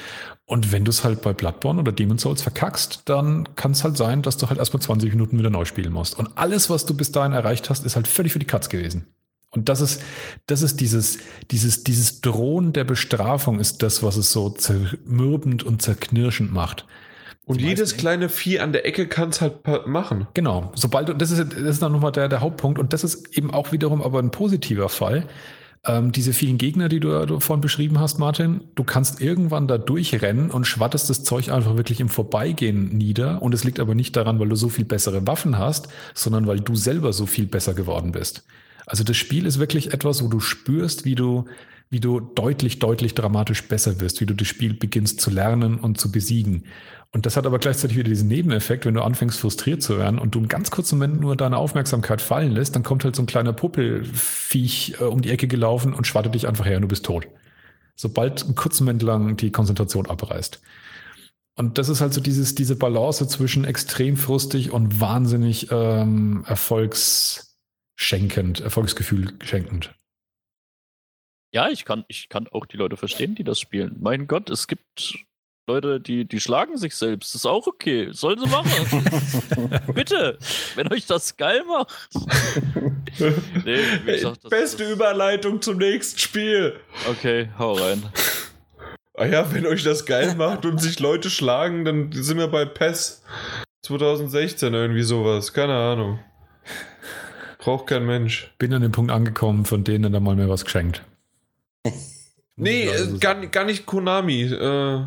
Und 0.47 0.73
wenn 0.73 0.85
du 0.85 0.91
es 0.91 1.05
halt 1.05 1.23
bei 1.23 1.33
Bloodborne 1.33 1.81
oder 1.81 1.93
Demon's 1.93 2.23
Souls 2.23 2.43
verkackst, 2.43 3.03
dann 3.05 3.55
kann 3.55 3.73
es 3.73 3.85
halt 3.85 3.97
sein, 3.97 4.23
dass 4.23 4.37
du 4.37 4.49
halt 4.49 4.59
erstmal 4.59 4.83
20 4.83 5.13
Minuten 5.13 5.39
wieder 5.39 5.51
neu 5.51 5.65
spielen 5.65 5.93
musst. 5.93 6.19
Und 6.19 6.31
alles, 6.37 6.71
was 6.71 6.87
du 6.87 6.95
bis 6.95 7.13
dahin 7.13 7.33
erreicht 7.33 7.71
hast, 7.71 7.85
ist 7.85 7.97
halt 7.97 8.09
völlig 8.09 8.33
für 8.33 8.39
die 8.39 8.47
Katz 8.47 8.69
gewesen. 8.69 9.07
Und 9.51 9.69
das 9.69 9.81
ist, 9.81 10.03
das 10.47 10.63
ist 10.63 10.81
dieses, 10.81 11.19
dieses, 11.51 11.83
dieses 11.83 12.21
Drohen 12.21 12.73
der 12.73 12.85
Bestrafung 12.85 13.59
ist 13.59 13.83
das, 13.83 14.03
was 14.03 14.17
es 14.17 14.31
so 14.31 14.51
zermürbend 14.51 15.65
und 15.65 15.83
zerknirschend 15.83 16.53
macht. 16.53 16.87
Und 17.47 17.61
jedes 17.61 17.97
kleine 17.97 18.29
Vieh 18.29 18.61
an 18.61 18.73
der 18.73 18.87
Ecke 18.87 19.09
kann 19.09 19.31
es 19.31 19.41
halt 19.41 19.67
machen. 19.87 20.29
Genau, 20.35 20.71
sobald 20.77 21.09
du, 21.09 21.15
das 21.15 21.33
ist, 21.33 21.53
das 21.53 21.59
ist 21.59 21.83
dann 21.83 21.91
nochmal 21.91 22.13
der, 22.13 22.29
der 22.29 22.41
Hauptpunkt 22.41 22.79
und 22.79 22.93
das 22.93 23.03
ist 23.03 23.37
eben 23.37 23.53
auch 23.53 23.73
wiederum 23.73 24.03
aber 24.03 24.21
ein 24.21 24.31
positiver 24.31 24.89
Fall. 24.89 25.27
Ähm, 25.85 26.13
diese 26.13 26.33
vielen 26.33 26.59
Gegner, 26.59 26.89
die 26.89 27.01
du, 27.01 27.27
du 27.27 27.41
vorhin 27.41 27.63
beschrieben 27.63 27.99
hast, 27.99 28.19
Martin, 28.19 28.61
du 28.77 28.85
kannst 28.85 29.21
irgendwann 29.21 29.67
da 29.67 29.79
durchrennen 29.79 30.53
und 30.53 30.67
schwattest 30.67 31.11
das 31.11 31.25
Zeug 31.25 31.51
einfach 31.51 31.77
wirklich 31.77 31.99
im 31.99 32.09
Vorbeigehen 32.11 32.97
nieder 32.97 33.43
und 33.43 33.53
es 33.53 33.65
liegt 33.65 33.81
aber 33.81 33.97
nicht 33.97 34.15
daran, 34.15 34.39
weil 34.39 34.51
du 34.51 34.57
so 34.57 34.69
viel 34.69 34.85
bessere 34.85 35.27
Waffen 35.27 35.59
hast, 35.59 35.89
sondern 36.15 36.47
weil 36.47 36.61
du 36.61 36.77
selber 36.77 37.13
so 37.13 37.27
viel 37.27 37.47
besser 37.47 37.75
geworden 37.75 38.13
bist. 38.13 38.45
Also 38.91 39.05
das 39.05 39.17
Spiel 39.17 39.47
ist 39.47 39.61
wirklich 39.61 39.95
etwas, 39.95 40.21
wo 40.21 40.27
du 40.27 40.41
spürst, 40.41 41.05
wie 41.05 41.15
du, 41.15 41.45
wie 41.91 42.01
du 42.01 42.19
deutlich, 42.19 42.81
deutlich 42.81 43.15
dramatisch 43.15 43.69
besser 43.69 44.01
wirst, 44.01 44.21
wie 44.21 44.27
du 44.27 44.35
das 44.35 44.49
Spiel 44.49 44.75
beginnst 44.75 45.21
zu 45.21 45.31
lernen 45.31 45.79
und 45.79 46.01
zu 46.01 46.11
besiegen. 46.11 46.65
Und 47.13 47.25
das 47.25 47.37
hat 47.37 47.47
aber 47.47 47.61
gleichzeitig 47.61 47.97
wieder 47.97 48.09
diesen 48.09 48.27
Nebeneffekt, 48.27 48.85
wenn 48.87 48.95
du 48.95 49.03
anfängst 49.03 49.39
frustriert 49.39 49.81
zu 49.81 49.97
werden 49.97 50.19
und 50.19 50.35
du 50.35 50.41
einen 50.41 50.49
ganz 50.49 50.73
kurzen 50.73 50.99
Moment 50.99 51.21
nur 51.21 51.37
deine 51.37 51.57
Aufmerksamkeit 51.57 52.21
fallen 52.21 52.51
lässt, 52.51 52.75
dann 52.75 52.83
kommt 52.83 53.05
halt 53.05 53.15
so 53.15 53.23
ein 53.23 53.27
kleiner 53.27 53.53
Puppelviech 53.53 54.97
äh, 55.01 55.05
um 55.05 55.23
die 55.23 55.31
Ecke 55.31 55.47
gelaufen 55.47 55.95
und 55.95 56.09
schwattet 56.09 56.35
dich 56.35 56.49
einfach 56.49 56.67
her 56.67 56.77
und 56.77 56.83
du 56.83 56.89
bist 56.89 57.05
tot. 57.05 57.29
Sobald 57.95 58.43
einen 58.43 58.57
kurzen 58.57 58.85
Moment 58.87 59.03
lang 59.03 59.37
die 59.37 59.53
Konzentration 59.53 60.07
abreißt. 60.07 60.61
Und 61.55 61.79
das 61.79 61.89
ist 61.89 62.01
halt 62.01 62.13
so 62.13 62.21
dieses, 62.21 62.57
diese 62.57 62.75
Balance 62.75 63.29
zwischen 63.29 63.65
extrem 63.65 64.17
frustig 64.17 64.73
und 64.73 65.01
wahnsinnig 65.01 65.69
ähm, 65.71 66.45
erfolgsschenkend, 68.01 68.61
Erfolgsgefühl 68.61 69.33
schenkend. 69.45 69.95
Ja, 71.53 71.69
ich 71.69 71.85
kann, 71.85 72.05
ich 72.09 72.29
kann 72.29 72.49
auch 72.49 72.65
die 72.65 72.77
Leute 72.77 72.97
verstehen, 72.97 73.35
die 73.35 73.45
das 73.45 73.61
spielen. 73.61 73.97
Mein 74.01 74.27
Gott, 74.27 74.49
es 74.49 74.69
gibt 74.69 75.19
Leute, 75.67 76.01
die, 76.01 76.25
die 76.25 76.41
schlagen 76.41 76.79
sich 76.79 76.95
selbst. 76.95 77.35
Das 77.35 77.43
ist 77.43 77.47
auch 77.47 77.67
okay. 77.67 78.09
Sollen 78.13 78.39
sie 78.39 78.47
machen. 78.47 78.71
Bitte, 79.95 80.39
wenn 80.77 80.91
euch 80.93 81.07
das 81.07 81.37
geil 81.37 81.63
macht. 81.65 81.93
nee, 83.65 83.79
wie 84.05 84.13
gesagt, 84.13 84.45
das, 84.45 84.51
Beste 84.51 84.85
das, 84.85 84.93
Überleitung 84.93 85.61
zum 85.61 85.77
nächsten 85.77 86.19
Spiel. 86.19 86.81
Okay, 87.09 87.51
hau 87.59 87.75
rein. 87.75 88.03
Ah 89.15 89.27
ja, 89.27 89.53
wenn 89.53 89.67
euch 89.67 89.83
das 89.83 90.07
geil 90.07 90.35
macht 90.39 90.65
und 90.65 90.81
sich 90.81 91.01
Leute 91.01 91.29
schlagen, 91.29 91.85
dann 91.85 92.13
sind 92.13 92.39
wir 92.39 92.49
bei 92.49 92.65
PES 92.65 93.23
2016 93.83 94.73
irgendwie 94.73 95.03
sowas. 95.03 95.53
Keine 95.53 95.75
Ahnung. 95.75 96.21
Braucht 97.61 97.87
kein 97.87 98.07
Mensch. 98.07 98.53
Bin 98.59 98.73
an 98.73 98.83
dem 98.83 98.93
Punkt 98.93 99.11
angekommen, 99.11 99.65
von 99.65 99.85
denen 99.85 100.13
dann 100.13 100.23
mal 100.23 100.35
mir 100.35 100.49
was 100.49 100.65
geschenkt. 100.65 101.05
nee, 102.57 102.89
also 102.89 103.19
gar, 103.19 103.35
gar 103.47 103.65
nicht 103.65 103.87
Konami. 103.87 104.45
Äh, 104.45 105.03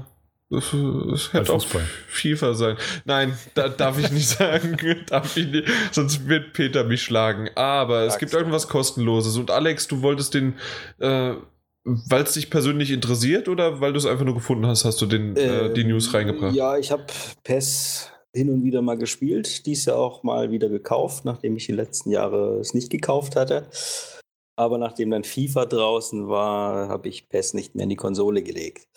das, 0.53 0.69
das 0.71 1.33
hätte 1.33 1.53
auch 1.53 1.65
FIFA 2.07 2.53
sein. 2.53 2.77
Nein, 3.05 3.35
da 3.55 3.69
darf 3.69 3.97
ich 3.97 4.11
nicht 4.11 4.29
sagen. 4.37 4.77
darf 5.07 5.35
ich 5.35 5.47
nicht, 5.47 5.67
sonst 5.91 6.27
wird 6.27 6.53
Peter 6.53 6.83
mich 6.83 7.01
schlagen. 7.01 7.49
Aber 7.55 8.01
es 8.01 8.19
gibt 8.19 8.33
irgendwas 8.33 8.67
kostenloses. 8.67 9.37
Und 9.37 9.49
Alex, 9.49 9.87
du 9.87 10.03
wolltest 10.03 10.35
den, 10.35 10.53
äh, 10.99 11.33
weil 11.83 12.23
es 12.23 12.33
dich 12.33 12.51
persönlich 12.51 12.91
interessiert 12.91 13.49
oder 13.49 13.81
weil 13.81 13.93
du 13.93 13.97
es 13.97 14.05
einfach 14.05 14.25
nur 14.25 14.35
gefunden 14.35 14.67
hast, 14.67 14.85
hast 14.85 15.01
du 15.01 15.07
den, 15.07 15.35
äh, 15.35 15.73
die 15.73 15.85
News 15.85 16.13
reingebracht? 16.13 16.53
Ja, 16.53 16.77
ich 16.77 16.91
habe 16.91 17.05
PES 17.43 18.12
hin 18.35 18.49
und 18.49 18.63
wieder 18.63 18.81
mal 18.81 18.97
gespielt. 18.97 19.65
Dies 19.65 19.85
Jahr 19.85 19.97
auch 19.97 20.23
mal 20.23 20.51
wieder 20.51 20.69
gekauft, 20.69 21.25
nachdem 21.25 21.55
ich 21.55 21.67
die 21.67 21.71
letzten 21.71 22.09
Jahre 22.09 22.59
es 22.59 22.73
nicht 22.73 22.89
gekauft 22.89 23.35
hatte. 23.35 23.67
Aber 24.55 24.77
nachdem 24.77 25.11
dann 25.11 25.23
FIFA 25.23 25.65
draußen 25.65 26.27
war, 26.27 26.87
habe 26.87 27.09
ich 27.09 27.29
PES 27.29 27.53
nicht 27.53 27.75
mehr 27.75 27.83
in 27.83 27.89
die 27.89 27.95
Konsole 27.95 28.43
gelegt. 28.43 28.87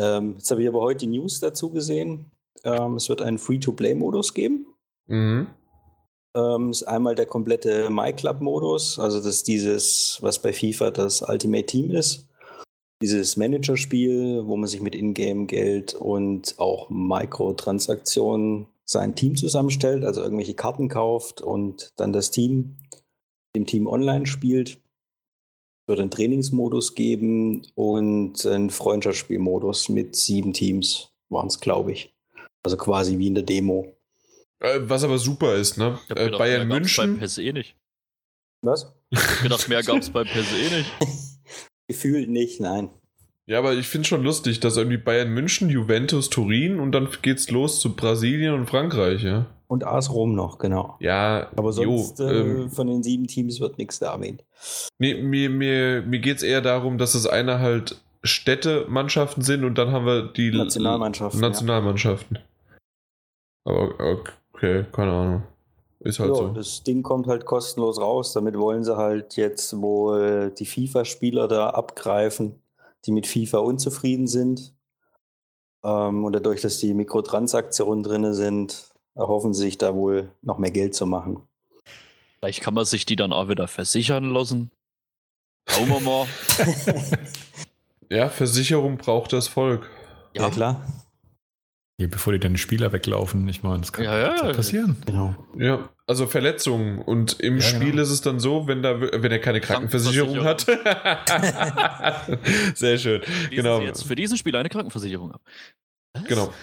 Ähm, 0.00 0.34
jetzt 0.38 0.50
habe 0.50 0.62
ich 0.62 0.68
aber 0.68 0.80
heute 0.80 1.06
die 1.06 1.18
News 1.18 1.40
dazu 1.40 1.70
gesehen. 1.70 2.30
Ähm, 2.64 2.96
es 2.96 3.08
wird 3.08 3.22
einen 3.22 3.38
Free-to-Play-Modus 3.38 4.34
geben. 4.34 4.66
Mhm. 5.06 5.48
Ähm, 6.36 6.70
ist 6.70 6.84
einmal 6.84 7.14
der 7.14 7.26
komplette 7.26 7.90
MyClub-Modus, 7.90 9.00
also 9.00 9.18
das 9.18 9.26
ist 9.26 9.48
dieses, 9.48 10.18
was 10.20 10.40
bei 10.40 10.52
FIFA 10.52 10.92
das 10.92 11.22
Ultimate 11.22 11.66
Team 11.66 11.90
ist. 11.90 12.28
Dieses 13.02 13.36
Managerspiel, 13.36 14.46
wo 14.46 14.56
man 14.56 14.68
sich 14.68 14.80
mit 14.80 14.94
Ingame-Geld 14.94 15.94
und 15.94 16.58
auch 16.58 16.90
Mikrotransaktionen 16.90 18.66
sein 18.84 19.14
Team 19.14 19.36
zusammenstellt, 19.36 20.04
also 20.04 20.22
irgendwelche 20.22 20.54
Karten 20.54 20.88
kauft 20.88 21.40
und 21.40 21.90
dann 21.96 22.12
das 22.12 22.30
Team 22.30 22.76
dem 23.56 23.66
Team 23.66 23.86
online 23.86 24.26
spielt 24.26 24.80
wird 25.90 26.00
einen 26.00 26.10
Trainingsmodus 26.10 26.94
geben 26.94 27.66
und 27.74 28.46
einen 28.46 28.70
Freundschaftsspielmodus 28.70 29.90
mit 29.90 30.16
sieben 30.16 30.54
Teams, 30.54 31.10
waren 31.28 31.48
es, 31.48 31.60
glaube 31.60 31.92
ich. 31.92 32.14
Also 32.62 32.78
quasi 32.78 33.18
wie 33.18 33.26
in 33.26 33.34
der 33.34 33.44
Demo. 33.44 33.94
Äh, 34.60 34.78
was 34.82 35.04
aber 35.04 35.18
super 35.18 35.56
ist, 35.56 35.76
ne? 35.76 35.98
Äh, 36.08 36.30
Bayern 36.30 36.68
München. 36.68 37.18
Beim 37.18 37.26
PSE 37.26 37.52
nicht. 37.52 37.76
Was? 38.62 38.92
Ich 39.10 39.18
hab 39.18 39.42
gedacht, 39.42 39.68
mehr 39.68 39.82
gab 39.82 39.98
es 39.98 40.10
beim 40.10 40.26
PSE 40.26 40.76
nicht. 40.76 40.92
Gefühlt 41.90 42.28
nicht, 42.30 42.60
nein. 42.60 42.88
Ja, 43.46 43.58
aber 43.58 43.72
ich 43.72 43.88
finde 43.88 44.06
schon 44.06 44.22
lustig, 44.22 44.60
dass 44.60 44.76
irgendwie 44.76 44.96
Bayern 44.96 45.30
München, 45.30 45.70
Juventus, 45.70 46.30
Turin 46.30 46.78
und 46.78 46.92
dann 46.92 47.08
geht's 47.20 47.50
los 47.50 47.80
zu 47.80 47.96
Brasilien 47.96 48.54
und 48.54 48.66
Frankreich, 48.68 49.24
ja. 49.24 49.46
Und 49.66 49.84
AS 49.84 50.12
Rom 50.12 50.36
noch, 50.36 50.58
genau. 50.58 50.96
Ja, 51.00 51.48
aber 51.56 51.72
sonst 51.72 52.20
jo, 52.20 52.28
äh, 52.28 52.40
ähm, 52.42 52.70
von 52.70 52.86
den 52.86 53.02
sieben 53.02 53.26
Teams 53.26 53.58
wird 53.58 53.76
nichts 53.76 53.98
da 53.98 54.12
erwähnt. 54.12 54.44
Nee, 54.98 55.14
mir, 55.14 55.50
mir, 55.50 56.02
mir 56.02 56.20
geht 56.20 56.36
es 56.36 56.42
eher 56.44 56.60
darum, 56.60 56.96
dass 56.96 57.14
das 57.14 57.26
eine 57.26 57.58
halt 57.58 58.00
Städtemannschaften 58.22 59.42
sind 59.42 59.64
und 59.64 59.76
dann 59.78 59.90
haben 59.90 60.06
wir 60.06 60.22
die 60.32 60.52
Nationalmannschaften. 60.52 61.40
Nationalmannschaften. 61.40 62.38
Ja. 63.66 63.72
Aber 63.72 64.20
okay, 64.54 64.84
keine 64.92 65.10
Ahnung. 65.10 65.42
Ist 66.00 66.18
halt 66.18 66.30
jo, 66.30 66.34
so. 66.34 66.48
Das 66.48 66.82
Ding 66.82 67.02
kommt 67.02 67.26
halt 67.26 67.44
kostenlos 67.44 68.00
raus. 68.00 68.32
Damit 68.32 68.58
wollen 68.58 68.84
sie 68.84 68.96
halt 68.96 69.36
jetzt 69.36 69.80
wohl 69.80 70.52
die 70.58 70.64
FIFA-Spieler 70.64 71.46
da 71.46 71.70
abgreifen, 71.70 72.62
die 73.04 73.12
mit 73.12 73.26
FIFA 73.26 73.58
unzufrieden 73.58 74.26
sind. 74.26 74.74
Ähm, 75.84 76.24
und 76.24 76.32
dadurch, 76.32 76.62
dass 76.62 76.78
die 76.78 76.94
Mikrotransaktionen 76.94 78.02
drin 78.02 78.32
sind, 78.34 78.90
erhoffen 79.14 79.52
sie 79.52 79.64
sich 79.64 79.78
da 79.78 79.94
wohl 79.94 80.32
noch 80.40 80.58
mehr 80.58 80.70
Geld 80.70 80.94
zu 80.94 81.06
machen. 81.06 81.42
Vielleicht 82.38 82.62
kann 82.62 82.72
man 82.72 82.86
sich 82.86 83.04
die 83.04 83.16
dann 83.16 83.34
auch 83.34 83.48
wieder 83.48 83.68
versichern 83.68 84.30
lassen. 84.30 84.70
Schauen 85.68 85.88
wir 85.88 86.00
mal. 86.00 86.26
ja, 88.08 88.30
Versicherung 88.30 88.96
braucht 88.96 89.34
das 89.34 89.48
Volk. 89.48 89.90
Ja, 90.34 90.44
ja 90.44 90.50
klar. 90.50 90.86
Ja, 92.00 92.06
bevor 92.06 92.32
die 92.32 92.38
dann 92.38 92.56
Spieler 92.56 92.92
weglaufen, 92.92 93.46
ich 93.46 93.62
meine, 93.62 93.80
das 93.80 93.92
kann 93.92 94.06
ja, 94.06 94.34
ja, 94.34 94.52
passieren. 94.54 94.96
Genau. 95.04 95.36
Ja, 95.58 95.90
also 96.06 96.26
Verletzungen. 96.26 96.98
Und 96.98 97.38
im 97.40 97.56
ja, 97.56 97.60
Spiel 97.60 97.90
genau. 97.90 98.02
ist 98.02 98.08
es 98.08 98.22
dann 98.22 98.40
so, 98.40 98.66
wenn, 98.66 98.82
da, 98.82 99.02
wenn 99.02 99.30
er 99.30 99.38
keine 99.38 99.60
Krankenversicherung 99.60 100.42
hat. 100.42 100.62
Sehr 102.74 102.96
schön. 102.96 103.20
genau. 103.50 103.82
jetzt 103.82 104.04
für 104.04 104.14
diesen 104.14 104.38
Spiel 104.38 104.56
eine 104.56 104.70
Krankenversicherung 104.70 105.32
ab. 105.32 105.42
Was? 106.14 106.24
Genau. 106.24 106.54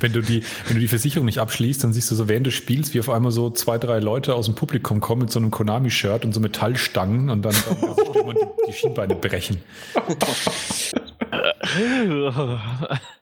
Wenn, 0.00 0.12
du 0.12 0.22
die, 0.22 0.44
wenn 0.66 0.76
du 0.76 0.80
die 0.80 0.86
Versicherung 0.86 1.26
nicht 1.26 1.40
abschließt, 1.40 1.82
dann 1.82 1.92
siehst 1.92 2.08
du 2.12 2.14
so 2.14 2.28
während 2.28 2.46
des 2.46 2.54
Spiels, 2.54 2.94
wie 2.94 3.00
auf 3.00 3.10
einmal 3.10 3.32
so 3.32 3.50
zwei, 3.50 3.78
drei 3.78 3.98
Leute 3.98 4.36
aus 4.36 4.46
dem 4.46 4.54
Publikum 4.54 5.00
kommen 5.00 5.22
mit 5.22 5.32
so 5.32 5.40
einem 5.40 5.50
Konami-Shirt 5.50 6.24
und 6.24 6.32
so 6.32 6.38
Metallstangen 6.38 7.30
und 7.30 7.42
dann, 7.42 7.54
dann 7.54 8.36
die, 8.36 8.46
die 8.68 8.72
Schienbeine 8.72 9.16
brechen. 9.16 9.60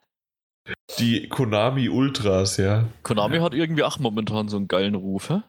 Die 0.99 1.28
Konami 1.28 1.89
Ultras, 1.89 2.57
ja. 2.57 2.89
Konami 3.02 3.39
hat 3.39 3.55
irgendwie 3.55 3.83
auch 3.83 3.99
momentan 3.99 4.49
so 4.49 4.57
einen 4.57 4.68
geilen 4.68 4.94
Ruf, 4.94 5.28
hä? 5.28 5.43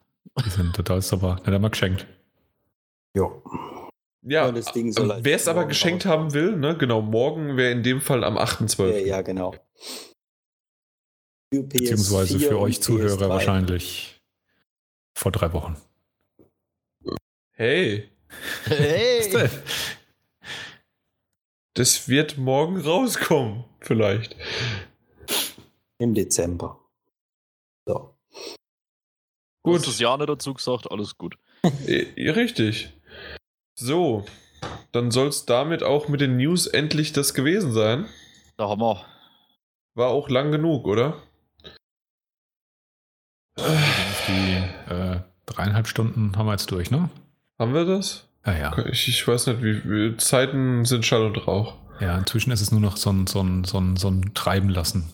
Die 0.43 0.49
sind 0.49 0.75
total 0.75 1.01
super. 1.01 1.37
Hat 1.37 1.47
er 1.47 1.59
mal 1.59 1.69
geschenkt. 1.69 2.07
Jo. 3.15 3.41
Ja, 4.21 4.47
ja 4.47 4.53
halt 4.53 5.23
wer 5.23 5.35
es 5.35 5.47
aber 5.47 5.65
geschenkt 5.65 6.05
haben 6.05 6.33
will, 6.33 6.57
ne, 6.57 6.75
genau, 6.77 7.01
morgen 7.01 7.57
wäre 7.57 7.71
in 7.71 7.83
dem 7.83 8.01
Fall 8.01 8.23
am 8.23 8.37
8.12. 8.37 8.91
Ja, 8.91 8.97
ja, 8.97 9.21
genau. 9.21 9.55
Für 11.53 11.63
Beziehungsweise 11.63 12.39
für 12.39 12.59
euch 12.59 12.81
Zuhörer 12.81 13.25
PS3. 13.25 13.29
wahrscheinlich 13.29 14.21
vor 15.13 15.31
drei 15.31 15.53
Wochen. 15.53 15.77
Hey. 17.51 18.09
Hey. 18.65 19.49
Das 21.75 22.09
wird 22.09 22.37
morgen 22.37 22.79
rauskommen, 22.79 23.63
vielleicht. 23.79 24.35
Im 25.97 26.13
Dezember. 26.13 26.79
So. 27.85 28.17
Gut. 29.63 29.77
Hast 29.77 29.87
das 29.87 29.99
Jahr 29.99 30.17
nicht 30.17 30.29
dazu 30.29 30.53
gesagt, 30.53 30.91
alles 30.91 31.17
gut. 31.17 31.37
Richtig. 31.87 32.93
So, 33.75 34.25
dann 34.91 35.11
soll 35.11 35.27
es 35.27 35.45
damit 35.45 35.83
auch 35.83 36.07
mit 36.07 36.21
den 36.21 36.37
News 36.37 36.67
endlich 36.67 37.13
das 37.13 37.33
gewesen 37.33 37.71
sein. 37.71 38.05
Da 38.57 38.69
haben 38.69 38.81
wir. 38.81 39.05
War 39.95 40.09
auch 40.09 40.29
lang 40.29 40.51
genug, 40.51 40.85
oder? 40.85 41.21
Die 43.57 44.91
äh, 44.93 45.21
dreieinhalb 45.45 45.87
Stunden 45.87 46.37
haben 46.37 46.45
wir 46.45 46.51
jetzt 46.51 46.71
durch, 46.71 46.91
ne? 46.91 47.09
Haben 47.57 47.73
wir 47.73 47.85
das? 47.85 48.27
Ja, 48.45 48.57
ja. 48.57 48.85
Ich, 48.87 49.07
ich 49.07 49.27
weiß 49.27 49.47
nicht, 49.47 49.63
wie, 49.63 49.83
wie, 49.85 50.17
Zeiten 50.17 50.85
sind 50.85 51.05
Schall 51.05 51.23
und 51.23 51.47
Rauch. 51.47 51.75
Ja, 51.99 52.17
inzwischen 52.17 52.51
ist 52.51 52.61
es 52.61 52.71
nur 52.71 52.81
noch 52.81 52.97
so 52.97 53.09
ein, 53.09 53.27
so 53.27 53.41
ein, 53.41 53.63
so 53.63 53.79
ein, 53.79 53.95
so 53.95 54.09
ein 54.09 54.33
Treiben 54.33 54.69
lassen. 54.69 55.09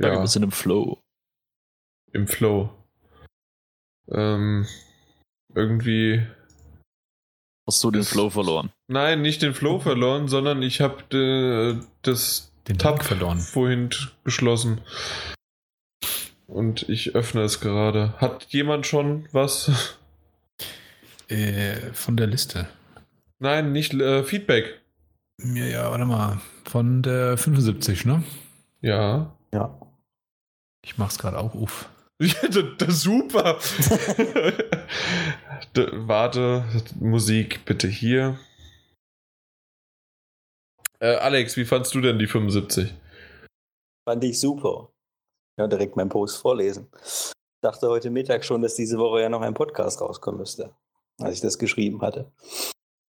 Ja, 0.00 0.20
wir 0.20 0.26
sind 0.26 0.42
im 0.42 0.50
Flow. 0.52 0.98
Im 2.12 2.26
Flow. 2.26 2.70
Ähm, 4.10 4.66
irgendwie. 5.54 6.26
Hast 7.66 7.84
du 7.84 7.90
den 7.90 8.02
Flow 8.02 8.30
verloren? 8.30 8.70
Nein, 8.88 9.22
nicht 9.22 9.42
den 9.42 9.54
Flow 9.54 9.78
verloren, 9.78 10.26
sondern 10.26 10.62
ich 10.62 10.80
habe 10.80 11.80
das 12.02 12.52
den 12.66 12.78
Tab 12.78 13.02
verloren. 13.04 13.38
vorhin 13.38 13.90
geschlossen. 14.24 14.80
Und 16.46 16.88
ich 16.88 17.14
öffne 17.14 17.42
es 17.42 17.60
gerade. 17.60 18.14
Hat 18.18 18.46
jemand 18.46 18.86
schon 18.86 19.28
was? 19.32 19.98
Äh, 21.28 21.92
von 21.92 22.16
der 22.16 22.26
Liste. 22.26 22.66
Nein, 23.38 23.70
nicht 23.72 23.94
äh, 23.94 24.24
Feedback. 24.24 24.80
Ja, 25.38 25.64
ja, 25.64 25.90
warte 25.90 26.06
mal. 26.06 26.40
Von 26.64 27.02
der 27.02 27.36
75, 27.36 28.04
ne? 28.04 28.24
Ja. 28.80 29.36
Ja. 29.52 29.78
Ich 30.84 30.98
mach's 30.98 31.18
gerade 31.18 31.38
auch 31.38 31.54
auf. 31.54 31.88
Ja, 32.22 32.48
das, 32.48 32.64
das 32.76 33.00
super. 33.00 33.58
da, 35.72 35.86
warte, 35.92 36.64
Musik 36.98 37.64
bitte 37.64 37.88
hier. 37.88 38.38
Äh, 40.98 41.16
Alex, 41.16 41.56
wie 41.56 41.64
fandst 41.64 41.94
du 41.94 42.02
denn 42.02 42.18
die 42.18 42.26
75? 42.26 42.94
Fand 44.06 44.22
ich 44.24 44.38
super. 44.38 44.92
Ja, 45.58 45.66
direkt 45.66 45.96
meinen 45.96 46.10
Post 46.10 46.36
vorlesen. 46.36 46.88
Ich 47.02 47.32
dachte 47.62 47.88
heute 47.88 48.10
Mittag 48.10 48.44
schon, 48.44 48.60
dass 48.60 48.74
diese 48.74 48.98
Woche 48.98 49.22
ja 49.22 49.28
noch 49.28 49.40
ein 49.40 49.54
Podcast 49.54 50.00
rauskommen 50.00 50.40
müsste, 50.40 50.74
als 51.20 51.36
ich 51.36 51.40
das 51.40 51.58
geschrieben 51.58 52.02
hatte. 52.02 52.30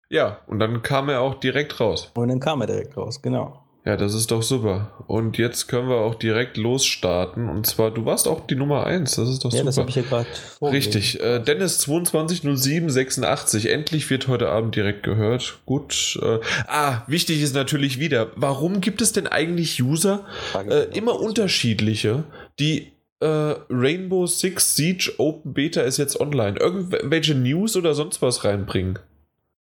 Ja, 0.09 0.43
und 0.47 0.59
dann 0.59 0.81
kam 0.81 1.09
er 1.09 1.21
auch 1.21 1.35
direkt 1.35 1.79
raus. 1.79 2.11
Und 2.15 2.27
dann 2.27 2.39
kam 2.39 2.61
er 2.61 2.67
direkt 2.67 2.95
raus, 2.97 3.21
genau. 3.21 3.64
Ja, 3.85 3.95
das 3.97 4.15
ist 4.15 4.31
doch 4.31 4.41
super. 4.41 4.91
Und 5.05 5.37
jetzt 5.37 5.67
können 5.67 5.89
wir 5.89 5.97
auch 5.97 6.15
direkt 6.15 6.57
losstarten. 6.57 7.49
Und 7.49 7.67
zwar, 7.67 7.91
du 7.91 8.03
warst 8.03 8.27
auch 8.27 8.47
die 8.47 8.55
Nummer 8.55 8.83
1. 8.87 9.15
Das 9.15 9.29
ist 9.29 9.45
doch 9.45 9.53
Ja, 9.53 9.63
das 9.63 9.77
habe 9.77 9.91
super. 9.91 10.05
ich 10.05 10.11
ja 10.11 10.23
gerade 10.23 10.73
Richtig. 10.73 11.21
Äh, 11.21 11.39
Dennis 11.39 11.77
220786. 11.77 13.69
Endlich 13.69 14.09
wird 14.09 14.27
heute 14.27 14.49
Abend 14.49 14.75
direkt 14.75 15.03
gehört. 15.03 15.59
Gut. 15.67 16.19
Äh, 16.19 16.39
ah, 16.65 17.03
wichtig 17.05 17.43
ist 17.43 17.53
natürlich 17.53 17.99
wieder, 17.99 18.31
warum 18.35 18.81
gibt 18.81 19.03
es 19.03 19.11
denn 19.11 19.27
eigentlich 19.27 19.83
User, 19.83 20.25
äh, 20.67 20.85
immer 20.97 21.19
unterschiedliche, 21.19 22.23
die 22.59 22.91
äh, 23.19 23.27
Rainbow 23.69 24.25
Six 24.25 24.75
Siege 24.75 25.13
Open 25.19 25.53
Beta 25.53 25.81
ist 25.81 25.97
jetzt 25.97 26.19
online. 26.19 26.57
Irgendwelche 26.59 27.35
News 27.35 27.75
oder 27.75 27.93
sonst 27.93 28.19
was 28.23 28.43
reinbringen. 28.43 28.97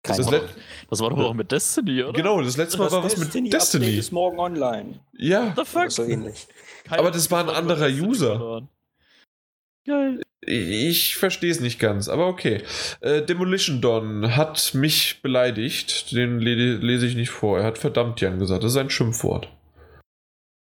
Keine 0.03 0.27
Ahnung. 0.27 0.41
Das 0.89 1.01
war 1.01 1.11
doch 1.11 1.19
auch 1.19 1.35
mit 1.35 1.51
Destiny, 1.51 2.03
oder? 2.03 2.13
Genau, 2.13 2.41
das 2.41 2.57
letzte 2.57 2.79
Mal 2.79 2.85
Das 2.85 2.93
war 2.93 3.05
was 3.05 3.17
mit 3.17 3.29
Update 3.29 3.53
Destiny. 3.53 3.97
ist 3.97 4.13
morgen 4.13 4.39
online. 4.39 5.01
Ja, 5.17 5.53
The 5.57 5.65
fuck? 5.65 5.91
So 5.91 6.05
ähnlich. 6.05 6.47
Aber 6.89 7.11
das 7.11 7.31
war 7.31 7.41
ein 7.43 7.51
anderer 7.51 7.89
Destiny 7.89 8.09
User. 8.09 8.27
verloren. 8.37 8.69
Geil. 9.87 10.21
Ich 10.43 11.17
verstehe 11.17 11.51
es 11.51 11.61
nicht 11.61 11.81
ganz, 11.81 12.09
aber 12.09 12.27
okay. 12.29 12.63
Äh, 13.01 13.23
Demolition 13.23 13.81
Don 13.81 14.37
hat 14.37 14.75
mich 14.75 15.21
beleidigt. 15.23 16.13
Den 16.13 16.39
le 16.41 16.77
lese 16.77 17.07
ich 17.07 17.17
nicht 17.17 17.31
vor. 17.31 17.59
Er 17.59 17.65
hat 17.65 17.79
verdammt 17.79 18.21
Jan 18.21 18.39
gesagt. 18.39 18.63
Das 18.63 18.73
ist 18.73 18.77
ein 18.77 18.91
Schimpfwort. 18.91 19.49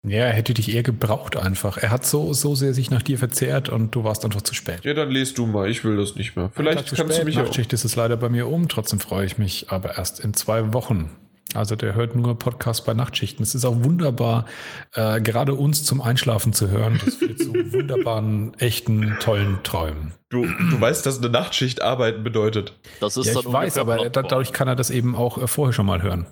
Ja, 0.07 0.19
er 0.19 0.33
hätte 0.33 0.53
dich 0.53 0.73
eher 0.73 0.83
gebraucht 0.83 1.35
einfach. 1.35 1.77
Er 1.77 1.89
hat 1.91 2.05
so, 2.05 2.31
so 2.33 2.55
sehr 2.55 2.73
sich 2.73 2.89
nach 2.89 3.01
dir 3.01 3.17
verzehrt 3.17 3.67
und 3.67 3.93
du 3.95 4.05
warst 4.05 4.23
einfach 4.23 4.41
zu 4.41 4.53
spät. 4.53 4.79
Ja, 4.83 4.93
dann 4.93 5.11
lest 5.11 5.37
du 5.37 5.45
mal. 5.45 5.69
Ich 5.69 5.83
will 5.83 5.97
das 5.97 6.15
nicht 6.15 6.37
mehr. 6.37 6.51
Vielleicht 6.53 6.87
zu 6.87 6.95
kannst 6.95 7.11
du 7.11 7.15
spät. 7.15 7.25
mich 7.25 7.37
auch. 7.37 7.43
Nachtschicht 7.43 7.73
ist 7.73 7.83
es 7.83 7.97
leider 7.97 8.15
bei 8.15 8.29
mir 8.29 8.47
um. 8.47 8.69
Trotzdem 8.69 9.01
freue 9.01 9.25
ich 9.25 9.37
mich, 9.37 9.71
aber 9.71 9.97
erst 9.97 10.21
in 10.21 10.33
zwei 10.33 10.73
Wochen. 10.73 11.09
Also 11.53 11.75
der 11.75 11.95
hört 11.95 12.15
nur 12.15 12.37
Podcast 12.37 12.85
bei 12.85 12.93
Nachtschichten. 12.93 13.41
Es 13.43 13.55
ist 13.55 13.65
auch 13.65 13.83
wunderbar, 13.83 14.45
äh, 14.93 15.19
gerade 15.19 15.55
uns 15.55 15.83
zum 15.83 15.99
Einschlafen 15.99 16.53
zu 16.53 16.69
hören. 16.69 17.01
Das 17.03 17.15
führt 17.15 17.39
zu 17.39 17.53
wunderbaren, 17.73 18.53
echten, 18.59 19.17
tollen 19.19 19.57
Träumen. 19.63 20.13
Du, 20.29 20.45
du 20.45 20.79
weißt, 20.79 21.05
dass 21.05 21.17
eine 21.17 21.29
Nachtschicht 21.29 21.81
arbeiten 21.81 22.23
bedeutet. 22.23 22.79
Das 22.99 23.17
ist 23.17 23.25
Ja, 23.25 23.33
dann 23.33 23.43
ich 23.47 23.51
weiß, 23.51 23.77
aber 23.79 24.09
dadurch 24.11 24.53
kann 24.53 24.67
er 24.67 24.75
das 24.75 24.91
eben 24.91 25.15
auch 25.15 25.39
äh, 25.41 25.47
vorher 25.47 25.73
schon 25.73 25.87
mal 25.87 26.03
hören. 26.03 26.27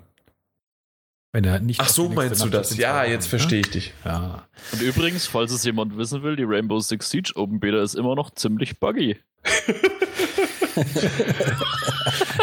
Wenn 1.38 1.43
er 1.43 1.59
nicht. 1.59 1.80
Ach 1.80 1.88
so, 1.88 2.09
meinst 2.09 2.43
du 2.43 2.49
das? 2.49 2.75
Ja, 2.77 3.03
Wochen, 3.03 3.11
jetzt 3.11 3.25
ne? 3.25 3.30
verstehe 3.30 3.59
ich 3.59 3.69
dich. 3.69 3.93
Ja. 4.03 4.48
Und 4.72 4.82
übrigens, 4.82 5.27
falls 5.27 5.51
es 5.51 5.64
jemand 5.66 5.95
wissen 5.95 6.24
will, 6.24 6.35
die 6.35 6.41
Rainbow 6.43 6.80
Six 6.80 7.11
Siege 7.11 7.32
Open 7.35 7.59
Beta 7.59 7.80
ist 7.80 7.93
immer 7.93 8.16
noch 8.16 8.32
ziemlich 8.32 8.80
buggy. 8.80 9.17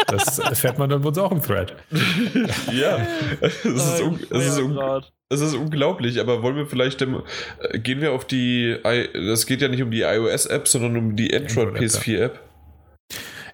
Das 0.07 0.39
erfährt 0.39 0.77
man 0.77 0.89
dann 0.89 1.01
bei 1.01 1.07
uns 1.07 1.17
auch 1.17 1.31
im 1.31 1.41
Thread. 1.41 1.75
Ja, 2.71 3.05
es 3.41 3.65
ist, 3.65 4.01
un 4.01 4.19
es, 4.29 4.45
ist 4.45 4.59
un 4.59 5.03
es 5.29 5.41
ist 5.41 5.55
unglaublich, 5.55 6.19
aber 6.19 6.41
wollen 6.41 6.55
wir 6.55 6.65
vielleicht, 6.65 7.01
dem, 7.01 7.21
äh, 7.59 7.79
gehen 7.79 8.01
wir 8.01 8.11
auf 8.11 8.25
die, 8.25 8.77
I 8.85 9.09
das 9.13 9.45
geht 9.45 9.61
ja 9.61 9.67
nicht 9.67 9.81
um 9.81 9.91
die 9.91 10.01
iOS-App, 10.01 10.67
sondern 10.67 10.97
um 10.97 11.15
die 11.15 11.33
Android 11.33 11.69
Android-App, 11.69 11.81
PS4-App. 11.81 12.39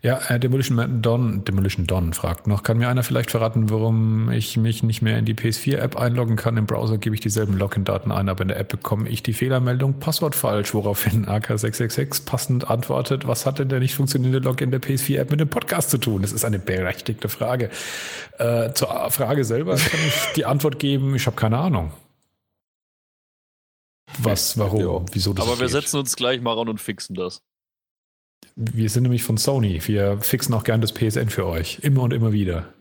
Ja, 0.03 0.17
äh, 0.29 0.39
Demolition 0.39 0.99
Don, 1.03 1.45
Demolition 1.45 1.85
Don 1.85 2.13
fragt 2.13 2.47
noch, 2.47 2.63
kann 2.63 2.79
mir 2.79 2.89
einer 2.89 3.03
vielleicht 3.03 3.29
verraten, 3.29 3.69
warum 3.69 4.31
ich 4.31 4.57
mich 4.57 4.81
nicht 4.81 5.03
mehr 5.03 5.19
in 5.19 5.25
die 5.25 5.35
PS4-App 5.35 5.95
einloggen 5.95 6.37
kann? 6.37 6.57
Im 6.57 6.65
Browser 6.65 6.97
gebe 6.97 7.13
ich 7.13 7.21
dieselben 7.21 7.55
Login-Daten 7.55 8.11
ein, 8.11 8.27
aber 8.27 8.41
in 8.41 8.47
der 8.47 8.57
App 8.59 8.69
bekomme 8.69 9.07
ich 9.07 9.21
die 9.21 9.33
Fehlermeldung 9.33 9.99
Passwort 9.99 10.33
falsch, 10.33 10.73
woraufhin 10.73 11.27
AK666 11.27 12.25
passend 12.25 12.67
antwortet, 12.67 13.27
was 13.27 13.45
hat 13.45 13.59
denn 13.59 13.69
der 13.69 13.79
nicht 13.79 13.93
funktionierende 13.93 14.39
Login 14.39 14.71
der 14.71 14.81
PS4-App 14.81 15.29
mit 15.29 15.39
dem 15.39 15.49
Podcast 15.49 15.91
zu 15.91 15.99
tun? 15.99 16.23
Das 16.23 16.31
ist 16.31 16.45
eine 16.45 16.57
berechtigte 16.57 17.29
Frage. 17.29 17.69
Äh, 18.39 18.73
zur 18.73 18.87
Frage 19.11 19.45
selber 19.45 19.75
kann 19.75 19.99
ich 20.07 20.33
die 20.35 20.45
Antwort 20.45 20.79
geben, 20.79 21.13
ich 21.15 21.27
habe 21.27 21.35
keine 21.35 21.59
Ahnung. 21.59 21.91
Was, 24.17 24.57
warum, 24.57 24.79
Ja. 24.81 25.05
wieso 25.13 25.33
das 25.33 25.45
Aber 25.45 25.59
wir 25.59 25.67
geht. 25.67 25.73
setzen 25.73 25.97
uns 25.99 26.15
gleich 26.15 26.41
mal 26.41 26.53
ran 26.53 26.69
und 26.69 26.81
fixen 26.81 27.13
das. 27.15 27.43
Wir 28.55 28.89
sind 28.89 29.03
nämlich 29.03 29.23
von 29.23 29.35
Sony. 29.37 29.81
Wir 29.85 30.17
fixen 30.21 30.53
auch 30.53 30.63
gern 30.63 30.79
das 30.81 30.93
PSN 30.93 31.29
für 31.29 31.45
euch. 31.45 31.79
Immer 31.81 32.03
und 32.03 32.13
immer 32.13 32.31
wieder. 32.31 32.73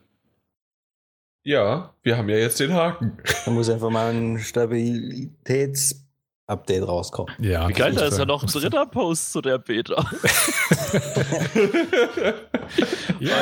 Ja, 1.42 1.94
wir 2.02 2.18
haben 2.18 2.28
ja 2.28 2.36
jetzt 2.36 2.60
den 2.60 2.74
Haken. 2.74 3.16
Da 3.44 3.50
muss 3.50 3.68
einfach 3.70 3.90
mal 3.90 4.12
ein 4.12 4.38
Stabilitäts-Update 4.38 6.86
rauskommen. 6.86 7.34
Ja, 7.38 7.66
Wie 7.68 7.72
geil, 7.72 7.94
da 7.94 8.04
ist 8.06 8.18
ja 8.18 8.26
noch 8.26 8.42
ein 8.42 8.48
dritter 8.48 8.84
Post 8.86 9.32
zu 9.32 9.40
der 9.40 9.58
Beta. 9.58 10.08
Ja. 13.20 13.34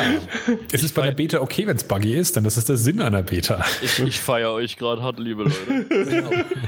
Es 0.73 0.83
ist 0.83 0.95
bei 0.95 1.03
der 1.03 1.13
Beta 1.13 1.41
okay, 1.41 1.67
wenn 1.67 1.77
es 1.77 1.85
buggy 1.85 2.15
ist, 2.15 2.35
denn 2.35 2.45
das 2.45 2.57
ist 2.57 2.69
der 2.69 2.77
Sinn 2.77 3.01
einer 3.01 3.23
Beta. 3.23 3.65
Ich, 3.81 4.01
ich 4.01 4.21
feiere 4.21 4.53
euch 4.53 4.77
gerade 4.77 5.03
hart, 5.03 5.21
liebe 5.21 5.45
Leute. 5.45 6.25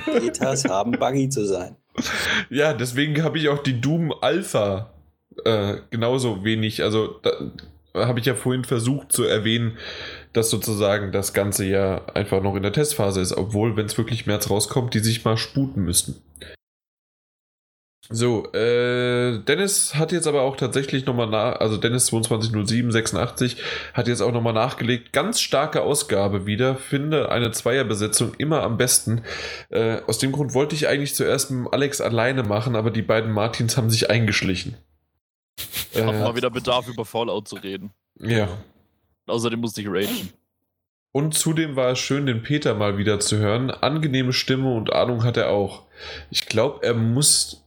Betas 0.06 0.64
haben 0.64 0.92
buggy 0.92 1.28
zu 1.28 1.44
sein. 1.44 1.76
Ja, 2.50 2.72
deswegen 2.72 3.22
habe 3.24 3.38
ich 3.38 3.48
auch 3.48 3.62
die 3.62 3.80
Doom 3.80 4.14
Alpha 4.20 4.90
äh, 5.44 5.80
genauso 5.90 6.44
wenig. 6.44 6.82
Also 6.82 7.20
habe 7.94 8.20
ich 8.20 8.26
ja 8.26 8.34
vorhin 8.34 8.64
versucht 8.64 9.12
zu 9.12 9.24
erwähnen, 9.24 9.76
dass 10.32 10.50
sozusagen 10.50 11.12
das 11.12 11.32
Ganze 11.32 11.64
ja 11.64 12.04
einfach 12.14 12.42
noch 12.42 12.54
in 12.54 12.62
der 12.62 12.72
Testphase 12.72 13.20
ist, 13.20 13.36
obwohl, 13.36 13.76
wenn 13.76 13.86
es 13.86 13.98
wirklich 13.98 14.26
März 14.26 14.50
rauskommt, 14.50 14.94
die 14.94 15.00
sich 15.00 15.24
mal 15.24 15.36
sputen 15.36 15.84
müssten. 15.84 16.16
So, 18.12 18.52
äh, 18.52 19.38
Dennis 19.38 19.94
hat 19.94 20.10
jetzt 20.10 20.26
aber 20.26 20.42
auch 20.42 20.56
tatsächlich 20.56 21.06
nochmal 21.06 21.28
nach, 21.28 21.60
also 21.60 21.76
Dennis 21.76 22.06
220786 22.06 23.56
hat 23.94 24.08
jetzt 24.08 24.20
auch 24.20 24.32
nochmal 24.32 24.52
nachgelegt, 24.52 25.12
ganz 25.12 25.40
starke 25.40 25.82
Ausgabe 25.82 26.44
wieder, 26.44 26.74
finde 26.74 27.30
eine 27.30 27.52
Zweierbesetzung 27.52 28.34
immer 28.34 28.64
am 28.64 28.78
besten. 28.78 29.22
Äh, 29.68 29.98
aus 30.08 30.18
dem 30.18 30.32
Grund 30.32 30.54
wollte 30.54 30.74
ich 30.74 30.88
eigentlich 30.88 31.14
zuerst 31.14 31.52
mit 31.52 31.72
Alex 31.72 32.00
alleine 32.00 32.42
machen, 32.42 32.74
aber 32.74 32.90
die 32.90 33.02
beiden 33.02 33.30
Martins 33.30 33.76
haben 33.76 33.90
sich 33.90 34.10
eingeschlichen. 34.10 34.76
Ich 35.92 36.00
habe 36.00 36.16
Äh, 36.16 36.20
mal 36.20 36.36
wieder 36.36 36.50
Bedarf, 36.50 36.88
über 36.88 37.04
Fallout 37.04 37.48
zu 37.48 37.56
reden. 37.56 37.90
ja. 38.20 38.48
Außerdem 39.26 39.60
musste 39.60 39.80
ich 39.80 39.86
ragen. 39.88 40.30
Und 41.12 41.34
zudem 41.34 41.76
war 41.76 41.92
es 41.92 41.98
schön, 42.00 42.26
den 42.26 42.42
Peter 42.42 42.74
mal 42.74 42.98
wieder 42.98 43.20
zu 43.20 43.38
hören. 43.38 43.70
Angenehme 43.70 44.32
Stimme 44.32 44.72
und 44.74 44.92
Ahnung 44.92 45.22
hat 45.24 45.36
er 45.36 45.50
auch. 45.50 45.84
Ich 46.30 46.46
glaube, 46.46 46.84
er 46.84 46.94
muss 46.94 47.64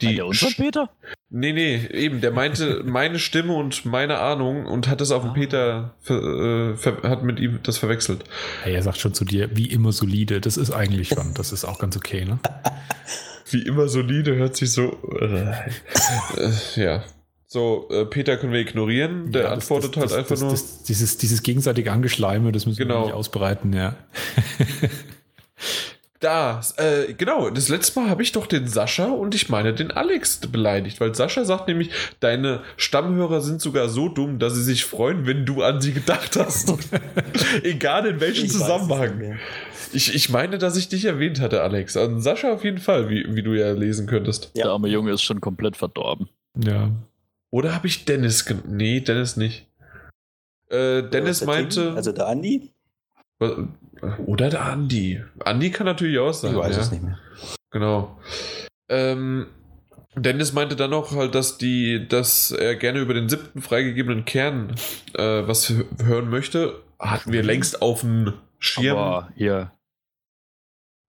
die. 0.00 0.14
Der 0.16 0.26
unser 0.26 0.48
Peter? 0.50 0.90
Nee, 1.28 1.52
nee, 1.52 1.86
eben. 1.92 2.20
Der 2.20 2.30
meinte 2.30 2.82
meine 2.86 3.18
Stimme 3.18 3.54
und 3.54 3.84
meine 3.84 4.18
Ahnung 4.20 4.66
und 4.66 4.86
hat 4.88 5.00
es 5.00 5.10
auf 5.10 5.22
den 5.22 5.30
Ah. 5.30 5.34
Peter, 5.34 5.94
ver, 6.02 6.22
äh, 6.22 6.76
ver, 6.76 7.02
hat 7.02 7.24
mit 7.24 7.40
ihm 7.40 7.60
das 7.64 7.78
verwechselt. 7.78 8.22
Hey, 8.62 8.74
er 8.74 8.82
sagt 8.82 8.98
schon 8.98 9.14
zu 9.14 9.24
dir, 9.24 9.56
wie 9.56 9.66
immer 9.72 9.90
solide. 9.92 10.40
Das 10.40 10.56
ist 10.56 10.70
eigentlich 10.70 11.08
schon, 11.08 11.34
das 11.34 11.50
ist 11.52 11.64
auch 11.64 11.78
ganz 11.80 11.96
okay, 11.96 12.24
ne? 12.24 12.38
Wie 13.50 13.62
immer 13.62 13.88
solide, 13.88 14.34
hört 14.36 14.56
sich 14.56 14.72
so. 14.72 14.96
Äh, 15.20 15.50
äh, 16.36 16.52
ja. 16.76 17.04
So, 17.48 17.88
äh, 17.92 18.04
Peter 18.06 18.36
können 18.36 18.52
wir 18.52 18.60
ignorieren. 18.60 19.30
Der 19.30 19.42
Ja, 19.42 19.48
das- 19.54 19.70
antwortet 19.70 19.96
das, 19.96 20.00
halt 20.00 20.10
das, 20.10 20.18
einfach 20.18 20.30
das, 20.30 20.40
nur. 20.40 20.50
Das, 20.50 20.82
dieses, 20.82 21.16
dieses 21.18 21.42
gegenseitige 21.42 21.92
Angeschleime, 21.92 22.50
das 22.52 22.66
müssen 22.66 22.78
Genau. 22.78 23.02
wir 23.02 23.06
nicht 23.06 23.14
ausbreiten, 23.14 23.72
ja. 23.72 23.94
Da, 26.18 26.62
äh, 26.78 27.12
genau, 27.12 27.50
das 27.50 27.68
letzte 27.68 28.00
Mal 28.00 28.08
habe 28.08 28.22
ich 28.22 28.32
doch 28.32 28.46
den 28.46 28.66
Sascha 28.66 29.04
und 29.04 29.34
ich 29.34 29.50
meine 29.50 29.74
den 29.74 29.90
Alex 29.90 30.38
beleidigt, 30.50 30.98
weil 30.98 31.14
Sascha 31.14 31.44
sagt 31.44 31.68
nämlich, 31.68 31.90
deine 32.20 32.62
Stammhörer 32.78 33.42
sind 33.42 33.60
sogar 33.60 33.90
so 33.90 34.08
dumm, 34.08 34.38
dass 34.38 34.54
sie 34.54 34.62
sich 34.64 34.86
freuen, 34.86 35.26
wenn 35.26 35.44
du 35.44 35.62
an 35.62 35.82
sie 35.82 35.92
gedacht 35.92 36.34
hast. 36.36 36.72
Egal 37.62 38.06
in 38.06 38.18
welchem 38.20 38.48
Zusammenhang. 38.48 39.38
Ich, 39.92 40.14
ich 40.14 40.30
meine, 40.30 40.58
dass 40.58 40.76
ich 40.76 40.88
dich 40.88 41.04
erwähnt 41.04 41.40
hatte, 41.40 41.62
Alex. 41.62 41.96
An 41.96 42.20
Sascha 42.20 42.52
auf 42.52 42.64
jeden 42.64 42.78
Fall, 42.78 43.08
wie, 43.08 43.24
wie 43.34 43.42
du 43.42 43.54
ja 43.54 43.72
lesen 43.72 44.06
könntest. 44.06 44.50
Ja. 44.54 44.64
Der 44.64 44.72
arme 44.72 44.88
Junge 44.88 45.12
ist 45.12 45.22
schon 45.22 45.40
komplett 45.40 45.76
verdorben. 45.76 46.28
Ja. 46.56 46.90
Oder 47.50 47.74
habe 47.74 47.86
ich 47.86 48.04
Dennis 48.04 48.44
gen 48.44 48.62
Nee, 48.68 49.00
Dennis 49.00 49.36
nicht. 49.36 49.66
Äh, 50.68 51.02
Dennis 51.02 51.40
Der 51.40 51.46
meinte. 51.48 51.84
Tim, 51.88 51.96
Also 51.96 52.12
der 52.12 52.26
Andi? 52.26 52.72
oder 54.26 54.48
der 54.48 54.64
Andi. 54.64 55.22
Andi 55.44 55.70
kann 55.70 55.86
natürlich 55.86 56.18
auch 56.18 56.32
sein. 56.32 56.52
Ich 56.52 56.58
weiß 56.58 56.76
ja. 56.76 56.82
es 56.82 56.90
nicht 56.90 57.02
mehr. 57.02 57.18
Genau. 57.70 58.18
Ähm, 58.88 59.46
Dennis 60.14 60.52
meinte 60.54 60.76
dann 60.76 60.90
noch 60.90 61.12
halt, 61.14 61.34
dass 61.34 61.58
die, 61.58 62.08
dass 62.08 62.50
er 62.50 62.74
gerne 62.76 63.00
über 63.00 63.12
den 63.12 63.28
siebten 63.28 63.60
freigegebenen 63.60 64.24
Kern 64.24 64.74
äh, 65.14 65.46
was 65.46 65.72
hören 66.02 66.30
möchte. 66.30 66.82
Hatten 66.98 67.32
wir 67.32 67.42
längst 67.42 67.82
auf 67.82 68.00
dem 68.00 68.32
Schirm. 68.58 68.96
Aber, 68.96 69.28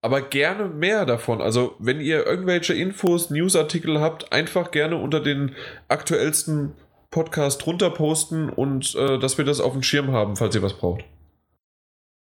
Aber 0.02 0.22
gerne 0.22 0.68
mehr 0.68 1.06
davon. 1.06 1.42
Also, 1.42 1.76
wenn 1.80 2.00
ihr 2.00 2.26
irgendwelche 2.26 2.74
Infos, 2.74 3.30
Newsartikel 3.30 4.00
habt, 4.00 4.32
einfach 4.32 4.72
gerne 4.72 4.98
unter 4.98 5.20
den 5.20 5.56
aktuellsten 5.88 6.74
Podcast 7.10 7.66
runter 7.66 7.90
posten 7.90 8.50
und 8.50 8.96
äh, 8.96 9.18
dass 9.18 9.38
wir 9.38 9.46
das 9.46 9.60
auf 9.60 9.74
dem 9.74 9.84
Schirm 9.84 10.12
haben, 10.12 10.36
falls 10.36 10.56
ihr 10.56 10.62
was 10.62 10.78
braucht. 10.78 11.04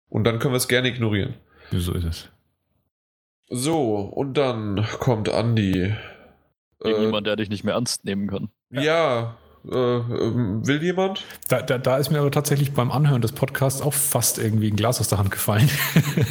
Und 0.08 0.24
dann 0.24 0.38
können 0.38 0.54
wir 0.54 0.58
es 0.58 0.68
gerne 0.68 0.88
ignorieren. 0.88 1.34
So 1.70 1.92
ist 1.92 2.04
es. 2.04 2.28
So, 3.48 3.96
und 3.96 4.34
dann 4.34 4.86
kommt 4.98 5.28
Andi. 5.28 5.72
Äh, 5.82 5.96
irgendjemand, 6.80 7.26
der 7.26 7.36
dich 7.36 7.48
nicht 7.48 7.64
mehr 7.64 7.74
ernst 7.74 8.04
nehmen 8.04 8.28
kann. 8.28 8.50
Ja, 8.70 9.36
äh, 9.70 9.74
ähm, 9.74 10.66
will 10.66 10.82
jemand? 10.82 11.24
Da, 11.48 11.62
da, 11.62 11.78
da 11.78 11.96
ist 11.96 12.10
mir 12.10 12.18
aber 12.18 12.30
tatsächlich 12.30 12.72
beim 12.72 12.90
Anhören 12.90 13.22
des 13.22 13.32
Podcasts 13.32 13.80
auch 13.80 13.94
fast 13.94 14.38
irgendwie 14.38 14.68
ein 14.68 14.76
Glas 14.76 15.00
aus 15.00 15.08
der 15.08 15.18
Hand 15.18 15.30
gefallen. 15.30 15.70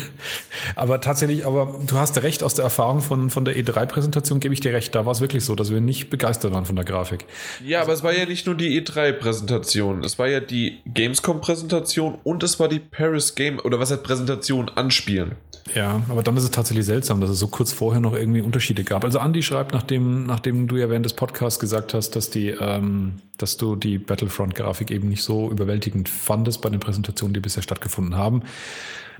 aber 0.75 0.99
tatsächlich, 0.99 1.45
aber 1.45 1.79
du 1.85 1.97
hast 1.97 2.21
recht, 2.23 2.43
aus 2.43 2.55
der 2.55 2.63
Erfahrung 2.63 3.01
von, 3.01 3.29
von 3.29 3.45
der 3.45 3.55
E3-Präsentation 3.55 4.39
gebe 4.39 4.53
ich 4.53 4.59
dir 4.59 4.73
recht. 4.73 4.93
Da 4.95 5.05
war 5.05 5.13
es 5.13 5.21
wirklich 5.21 5.45
so, 5.45 5.55
dass 5.55 5.71
wir 5.71 5.79
nicht 5.79 6.09
begeistert 6.09 6.53
waren 6.53 6.65
von 6.65 6.75
der 6.75 6.85
Grafik. 6.85 7.25
Ja, 7.65 7.81
aber 7.81 7.93
es 7.93 8.03
war 8.03 8.13
ja 8.13 8.25
nicht 8.25 8.45
nur 8.45 8.55
die 8.55 8.81
E3-Präsentation. 8.81 10.03
Es 10.03 10.19
war 10.19 10.27
ja 10.27 10.39
die 10.39 10.79
Gamescom-Präsentation 10.85 12.17
und 12.23 12.43
es 12.43 12.59
war 12.59 12.67
die 12.67 12.79
Paris 12.79 13.35
Game, 13.35 13.59
oder 13.59 13.79
was 13.79 13.91
heißt 13.91 14.03
Präsentation 14.03 14.69
anspielen. 14.69 15.35
Ja, 15.75 16.01
aber 16.09 16.23
dann 16.23 16.35
ist 16.37 16.43
es 16.43 16.51
tatsächlich 16.51 16.85
seltsam, 16.85 17.21
dass 17.21 17.29
es 17.29 17.39
so 17.39 17.47
kurz 17.47 17.71
vorher 17.71 18.01
noch 18.01 18.13
irgendwie 18.13 18.41
Unterschiede 18.41 18.83
gab. 18.83 19.03
Also 19.03 19.19
Andy 19.19 19.41
schreibt, 19.41 19.73
nachdem, 19.73 20.25
nachdem 20.25 20.67
du 20.67 20.75
ja 20.75 20.89
während 20.89 21.05
des 21.05 21.13
Podcasts 21.13 21.59
gesagt 21.59 21.93
hast, 21.93 22.15
dass 22.15 22.29
die, 22.29 22.49
ähm, 22.49 23.20
dass 23.37 23.57
du 23.57 23.75
die 23.75 23.97
Battlefront-Grafik 23.97 24.91
eben 24.91 25.09
nicht 25.09 25.23
so 25.23 25.49
überwältigend 25.49 26.09
fandest 26.09 26.61
bei 26.61 26.69
den 26.69 26.79
Präsentationen, 26.79 27.33
die 27.33 27.39
bisher 27.39 27.63
stattgefunden 27.63 28.15
haben. 28.15 28.43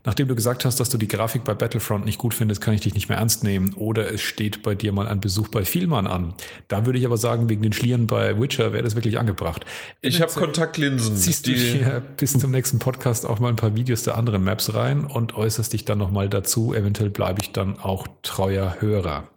Nachdem 0.04 0.28
du 0.28 0.36
gesagt 0.36 0.66
hast, 0.66 0.80
dass 0.80 0.90
du 0.90 0.98
die 0.98 1.08
Grafik 1.08 1.44
bei 1.44 1.54
Battlefront 1.54 2.06
nicht 2.06 2.18
gut 2.18 2.34
findest, 2.34 2.60
kann 2.60 2.74
ich 2.74 2.82
dich 2.82 2.96
nicht 2.96 3.08
mehr 3.08 3.20
ernst 3.20 3.44
nehmen. 3.44 3.74
Oder 3.76 4.12
es 4.12 4.22
steht 4.22 4.64
bei 4.64 4.74
dir 4.74 4.92
mal 4.94 5.08
ein 5.08 5.22
Besuch 5.22 5.50
bei 5.50 5.64
Vielmann 5.64 6.08
an. 6.08 6.34
Da 6.68 6.88
würde 6.88 6.98
ich 6.98 7.06
aber 7.06 7.18
sagen, 7.18 7.50
wegen 7.50 7.62
den 7.62 7.74
Schlieren 7.74 8.08
bei 8.08 8.40
Witcher 8.40 8.74
wäre 8.74 8.84
das 8.84 8.96
wirklich 8.96 9.20
angebracht. 9.20 9.64
Ich 10.02 10.22
habe 10.22 10.32
Kontaktlinsen. 10.32 11.16
Ziehst 11.16 11.46
du 11.46 11.52
hier 11.52 12.02
bis 12.18 12.38
zum 12.38 12.50
nächsten 12.50 12.80
Podcast 12.80 13.28
auch 13.28 13.40
mal 13.40 13.50
ein 13.50 13.58
paar 13.58 13.76
Videos 13.76 14.02
der 14.04 14.18
anderen 14.18 14.44
Maps 14.44 14.74
rein 14.74 15.06
und 15.06 15.36
äußerst 15.36 15.72
dich 15.72 15.86
dann 15.86 16.00
nochmal 16.00 16.30
dazu. 16.30 16.74
Eventuell 16.74 17.12
bleibe 17.12 17.42
ich 17.42 17.52
dann 17.52 17.78
auch 17.78 18.08
treuer 18.24 18.78
Hörer 18.80 19.30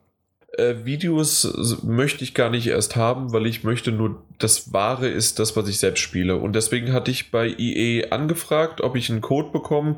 äh, 0.59 0.85
Videos 0.85 1.83
möchte 1.83 2.25
ich 2.25 2.35
gar 2.35 2.51
nicht 2.51 2.67
erst 2.67 2.97
haben, 2.97 3.33
weil 3.33 3.47
ich 3.47 3.65
möchte 3.65 3.93
nur, 3.93 4.23
das 4.39 4.73
Wahre 4.73 5.09
ist 5.09 5.39
das, 5.39 5.57
was 5.57 5.69
ich 5.69 5.79
selbst 5.79 6.01
spiele. 6.01 6.37
Und 6.37 6.55
deswegen 6.55 6.93
hatte 6.93 7.11
ich 7.11 7.31
bei 7.31 7.47
IE 7.47 8.11
angefragt, 8.11 8.81
ob 8.81 8.97
ich 8.97 9.11
einen 9.11 9.21
Code 9.21 9.51
bekomme. 9.53 9.97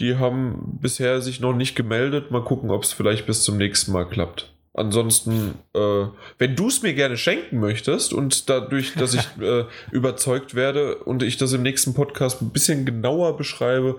Die 0.00 0.16
haben 0.16 0.78
bisher 0.80 1.20
sich 1.20 1.40
noch 1.40 1.54
nicht 1.54 1.74
gemeldet. 1.74 2.30
Mal 2.30 2.44
gucken, 2.44 2.70
ob 2.70 2.82
es 2.82 2.92
vielleicht 2.92 3.26
bis 3.26 3.42
zum 3.42 3.56
nächsten 3.56 3.92
Mal 3.92 4.04
klappt. 4.08 4.52
Ansonsten, 4.76 5.54
äh, 5.74 6.06
wenn 6.38 6.56
du 6.56 6.66
es 6.66 6.82
mir 6.82 6.94
gerne 6.94 7.16
schenken 7.16 7.60
möchtest 7.60 8.12
und 8.12 8.48
dadurch, 8.50 8.94
dass 8.94 9.14
ich 9.14 9.24
äh, 9.40 9.64
überzeugt 9.92 10.54
werde 10.54 10.96
und 10.96 11.22
ich 11.22 11.36
das 11.36 11.52
im 11.52 11.62
nächsten 11.62 11.94
Podcast 11.94 12.42
ein 12.42 12.50
bisschen 12.50 12.84
genauer 12.84 13.36
beschreibe, 13.36 13.98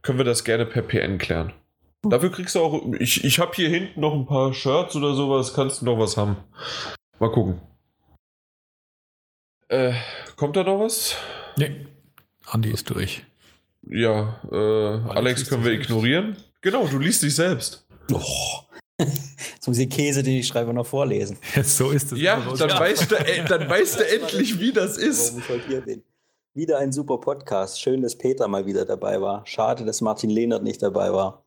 können 0.00 0.18
wir 0.18 0.24
das 0.24 0.44
gerne 0.44 0.64
per 0.64 0.82
PN 0.82 1.18
klären. 1.18 1.52
Dafür 2.10 2.30
kriegst 2.30 2.54
du 2.54 2.60
auch. 2.60 2.82
Ich, 2.98 3.24
ich 3.24 3.38
habe 3.38 3.52
hier 3.54 3.68
hinten 3.68 4.00
noch 4.00 4.14
ein 4.14 4.26
paar 4.26 4.52
Shirts 4.52 4.96
oder 4.96 5.14
sowas. 5.14 5.54
Kannst 5.54 5.80
du 5.80 5.86
noch 5.86 5.98
was 5.98 6.16
haben? 6.16 6.36
Mal 7.18 7.30
gucken. 7.30 7.60
Äh, 9.68 9.94
kommt 10.36 10.56
da 10.56 10.62
noch 10.62 10.80
was? 10.80 11.16
Nee. 11.56 11.86
Andi 12.46 12.70
ist 12.70 12.90
durch. 12.90 13.24
Ja, 13.82 14.40
äh, 14.50 14.56
Alex, 14.56 15.16
Alex 15.16 15.48
können 15.48 15.64
wir 15.64 15.72
ignorieren. 15.72 16.36
Genau, 16.60 16.86
du 16.86 16.98
liest 16.98 17.22
dich 17.22 17.34
selbst. 17.34 17.86
Oh. 18.12 18.20
Jetzt 18.98 19.66
muss 19.66 19.78
ich 19.78 19.90
Käse, 19.90 20.22
den 20.22 20.36
ich 20.36 20.46
schreibe, 20.46 20.72
noch 20.72 20.86
vorlesen. 20.86 21.38
Jetzt 21.54 21.76
so 21.76 21.90
ist 21.90 22.12
es. 22.12 22.20
Ja, 22.20 22.36
dann 22.58 22.70
weißt, 22.70 23.10
du, 23.10 23.16
äh, 23.16 23.44
dann 23.44 23.68
weißt 23.68 24.00
du 24.00 24.08
endlich, 24.08 24.60
wie 24.60 24.72
das 24.72 24.96
ist. 24.96 25.32
Warum 25.32 25.40
ich 25.40 25.48
heute 25.48 25.66
hier 25.68 25.80
bin. 25.80 26.02
Wieder 26.54 26.78
ein 26.78 26.92
super 26.92 27.18
Podcast. 27.18 27.80
Schön, 27.80 28.02
dass 28.02 28.16
Peter 28.16 28.46
mal 28.46 28.66
wieder 28.66 28.84
dabei 28.84 29.20
war. 29.20 29.44
Schade, 29.46 29.84
dass 29.84 30.00
Martin 30.00 30.30
Lehnert 30.30 30.62
nicht 30.62 30.82
dabei 30.82 31.12
war. 31.12 31.43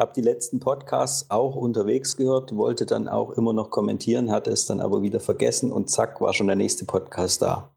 Habe 0.00 0.14
die 0.16 0.22
letzten 0.22 0.60
Podcasts 0.60 1.30
auch 1.30 1.56
unterwegs 1.56 2.16
gehört, 2.16 2.56
wollte 2.56 2.86
dann 2.86 3.06
auch 3.06 3.32
immer 3.32 3.52
noch 3.52 3.68
kommentieren, 3.68 4.32
hatte 4.32 4.50
es 4.50 4.64
dann 4.64 4.80
aber 4.80 5.02
wieder 5.02 5.20
vergessen 5.20 5.70
und 5.70 5.90
zack, 5.90 6.22
war 6.22 6.32
schon 6.32 6.46
der 6.46 6.56
nächste 6.56 6.86
Podcast 6.86 7.42
da. 7.42 7.68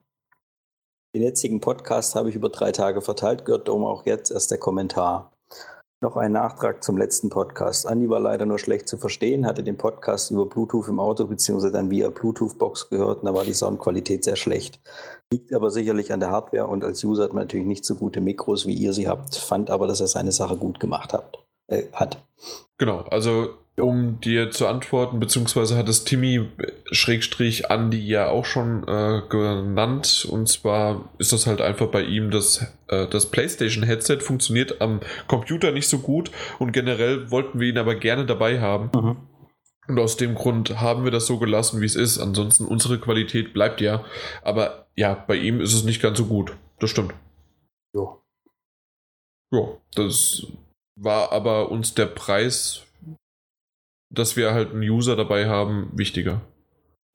Den 1.13 1.21
jetzigen 1.21 1.59
Podcast 1.59 2.15
habe 2.15 2.29
ich 2.29 2.35
über 2.35 2.47
drei 2.47 2.71
Tage 2.71 3.01
verteilt 3.01 3.43
gehört, 3.43 3.67
darum 3.67 3.83
auch 3.83 4.05
jetzt 4.05 4.31
erst 4.31 4.51
der 4.51 4.57
Kommentar. 4.57 5.33
Noch 6.01 6.15
ein 6.15 6.31
Nachtrag 6.31 6.81
zum 6.81 6.95
letzten 6.95 7.29
Podcast. 7.29 7.85
Andi 7.85 8.09
war 8.09 8.21
leider 8.21 8.45
nur 8.45 8.57
schlecht 8.57 8.87
zu 8.87 8.97
verstehen, 8.97 9.45
hatte 9.45 9.61
den 9.61 9.75
Podcast 9.75 10.31
über 10.31 10.45
Bluetooth 10.45 10.87
im 10.87 11.01
Auto 11.01 11.25
bzw. 11.25 11.71
dann 11.71 11.91
via 11.91 12.07
Bluetooth-Box 12.07 12.89
gehört 12.89 13.19
und 13.19 13.25
da 13.25 13.33
war 13.33 13.43
die 13.43 13.53
Soundqualität 13.53 14.23
sehr 14.23 14.37
schlecht. 14.37 14.79
Liegt 15.29 15.53
aber 15.53 15.71
sicherlich 15.71 16.13
an 16.13 16.21
der 16.21 16.31
Hardware 16.31 16.67
und 16.67 16.85
als 16.85 17.03
User 17.03 17.25
hat 17.25 17.33
man 17.33 17.43
natürlich 17.43 17.67
nicht 17.67 17.83
so 17.83 17.95
gute 17.95 18.21
Mikros, 18.21 18.65
wie 18.65 18.75
ihr 18.75 18.93
sie 18.93 19.09
habt, 19.09 19.35
fand 19.35 19.69
aber, 19.69 19.87
dass 19.87 19.99
er 19.99 20.07
seine 20.07 20.31
Sache 20.31 20.55
gut 20.55 20.79
gemacht 20.79 21.11
habt 21.11 21.42
äh, 21.73 21.91
hat. 21.93 22.23
Genau, 22.77 23.01
also 23.09 23.57
um 23.79 24.19
dir 24.19 24.51
zu 24.51 24.67
antworten, 24.67 25.19
beziehungsweise 25.19 25.75
hat 25.75 25.89
es 25.89 26.03
Timmy 26.03 26.47
Schrägstrich 26.91 27.71
Andy 27.71 28.05
ja 28.05 28.29
auch 28.29 28.45
schon 28.45 28.87
äh, 28.87 29.21
genannt. 29.29 30.27
Und 30.29 30.47
zwar 30.47 31.09
ist 31.17 31.33
das 31.33 31.47
halt 31.47 31.59
einfach 31.59 31.87
bei 31.87 32.03
ihm, 32.03 32.29
dass 32.29 32.67
äh, 32.87 33.07
das 33.07 33.31
PlayStation-Headset 33.31 34.19
funktioniert 34.19 34.79
am 34.79 34.99
Computer 35.27 35.71
nicht 35.71 35.87
so 35.87 35.99
gut 35.99 36.29
und 36.59 36.71
generell 36.71 37.31
wollten 37.31 37.59
wir 37.59 37.67
ihn 37.67 37.79
aber 37.79 37.95
gerne 37.95 38.25
dabei 38.25 38.61
haben. 38.61 38.91
Mhm. 38.93 39.17
Und 39.87 39.99
aus 39.99 40.17
dem 40.17 40.35
Grund 40.35 40.79
haben 40.79 41.03
wir 41.03 41.11
das 41.11 41.25
so 41.25 41.39
gelassen, 41.39 41.81
wie 41.81 41.85
es 41.85 41.95
ist. 41.95 42.19
Ansonsten 42.19 42.65
unsere 42.65 42.99
Qualität 42.99 43.53
bleibt 43.53 43.81
ja. 43.81 44.05
Aber 44.43 44.87
ja, 44.95 45.13
bei 45.13 45.35
ihm 45.35 45.59
ist 45.59 45.73
es 45.73 45.83
nicht 45.83 46.01
ganz 46.01 46.17
so 46.17 46.25
gut. 46.25 46.55
Das 46.79 46.89
stimmt. 46.89 47.13
Ja. 47.93 48.17
Ja, 49.51 49.67
das 49.95 50.47
war 50.95 51.31
aber 51.31 51.69
uns 51.71 51.93
der 51.93 52.05
Preis, 52.05 52.81
dass 54.09 54.35
wir 54.35 54.53
halt 54.53 54.71
einen 54.71 54.83
User 54.83 55.15
dabei 55.15 55.47
haben, 55.47 55.89
wichtiger. 55.93 56.41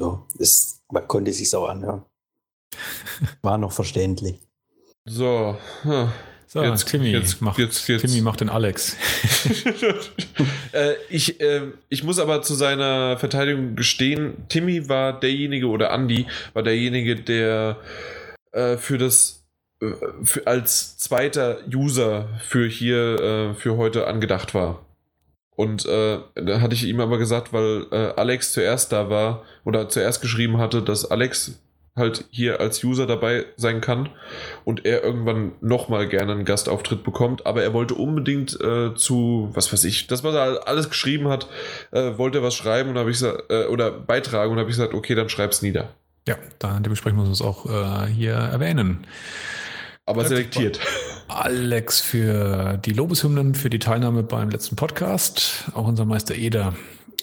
Ja, 0.01 0.23
das, 0.39 0.81
man 0.91 1.07
konnte 1.07 1.33
sich 1.33 1.55
auch 1.55 1.69
anhören. 1.69 2.05
War 3.43 3.59
noch 3.59 3.73
verständlich. 3.73 4.39
So, 5.05 5.57
so 6.47 6.63
jetzt, 6.63 6.89
Timmy, 6.89 7.11
jetzt, 7.11 7.41
macht, 7.41 7.59
jetzt, 7.59 7.89
jetzt. 7.89 8.03
Timmy 8.03 8.21
macht 8.21 8.41
den 8.41 8.49
Alex. 8.49 8.97
äh, 10.73 10.95
ich, 11.09 11.41
äh, 11.41 11.73
ich 11.89 12.05
muss 12.05 12.19
aber 12.19 12.43
zu 12.43 12.55
seiner 12.55 13.17
Verteidigung 13.19 13.75
gestehen, 13.75 14.47
Timmy 14.49 14.89
war 14.89 15.19
derjenige 15.19 15.67
oder 15.67 15.91
Andy 15.91 16.27
war 16.53 16.63
derjenige, 16.63 17.17
der 17.17 17.79
äh, 18.53 18.77
für 18.77 18.99
das 18.99 19.38
für, 20.23 20.47
als 20.47 20.99
zweiter 20.99 21.59
User 21.73 22.29
für 22.41 22.67
hier, 22.67 23.21
äh, 23.21 23.55
für 23.55 23.77
heute 23.77 24.07
angedacht 24.07 24.55
war. 24.55 24.85
Und 25.55 25.87
äh, 25.87 26.19
da 26.35 26.61
hatte 26.61 26.75
ich 26.75 26.85
ihm 26.85 27.01
aber 27.01 27.19
gesagt, 27.19 27.53
weil 27.53 27.87
äh, 27.91 28.13
Alex 28.17 28.53
zuerst 28.53 28.93
da 28.93 29.11
war 29.11 29.45
oder 29.65 29.89
zuerst 29.89 30.21
geschrieben 30.21 30.59
hatte, 30.59 30.83
dass 30.83 31.11
Alex 31.11 31.61
halt 31.97 32.27
hier 32.31 32.61
als 32.61 32.85
User 32.85 33.07
dabei 33.07 33.45
sein 33.57 33.81
kann 33.81 34.09
und 34.65 34.87
er 34.87 35.03
irgendwann 35.03 35.53
nochmal 35.61 36.07
gerne 36.07 36.31
einen 36.31 36.45
Gastauftritt 36.45 37.03
bekommt, 37.03 37.45
aber 37.45 37.65
er 37.65 37.73
wollte 37.73 37.95
unbedingt 37.95 38.59
äh, 38.61 38.95
zu, 38.95 39.51
was 39.53 39.73
weiß 39.73 39.83
ich, 39.83 40.07
das, 40.07 40.23
was 40.23 40.35
er 40.37 40.69
alles 40.69 40.91
geschrieben 40.91 41.27
hat, 41.27 41.49
äh, 41.91 42.17
wollte 42.17 42.39
er 42.39 42.45
was 42.45 42.55
schreiben 42.55 42.91
und 42.91 42.99
habe 42.99 43.11
ich 43.11 43.21
äh, 43.21 43.65
oder 43.67 43.91
beitragen 43.91 44.53
und 44.53 44.61
habe 44.61 44.71
ich 44.71 44.77
gesagt, 44.77 44.95
okay, 44.95 45.17
dann 45.17 45.29
schreib's 45.29 45.61
nieder. 45.61 45.89
Ja, 46.29 46.37
dementsprechend 46.63 47.19
muss 47.19 47.27
man 47.27 47.33
es 47.33 47.43
auch 47.43 47.67
äh, 47.67 48.07
hier 48.07 48.35
erwähnen 48.35 49.07
aber 50.09 50.25
selektiert. 50.25 50.81
Alex 51.29 52.01
für 52.01 52.79
die 52.79 52.93
Lobeshymnen, 52.93 53.55
für 53.55 53.71
die 53.71 53.79
Teilnahme 53.79 54.23
beim 54.23 54.51
letzten 54.51 54.77
Podcast, 54.77 55.71
auch 55.75 55.87
unser 55.87 56.05
Meister 56.05 56.35
Eder. 56.35 56.75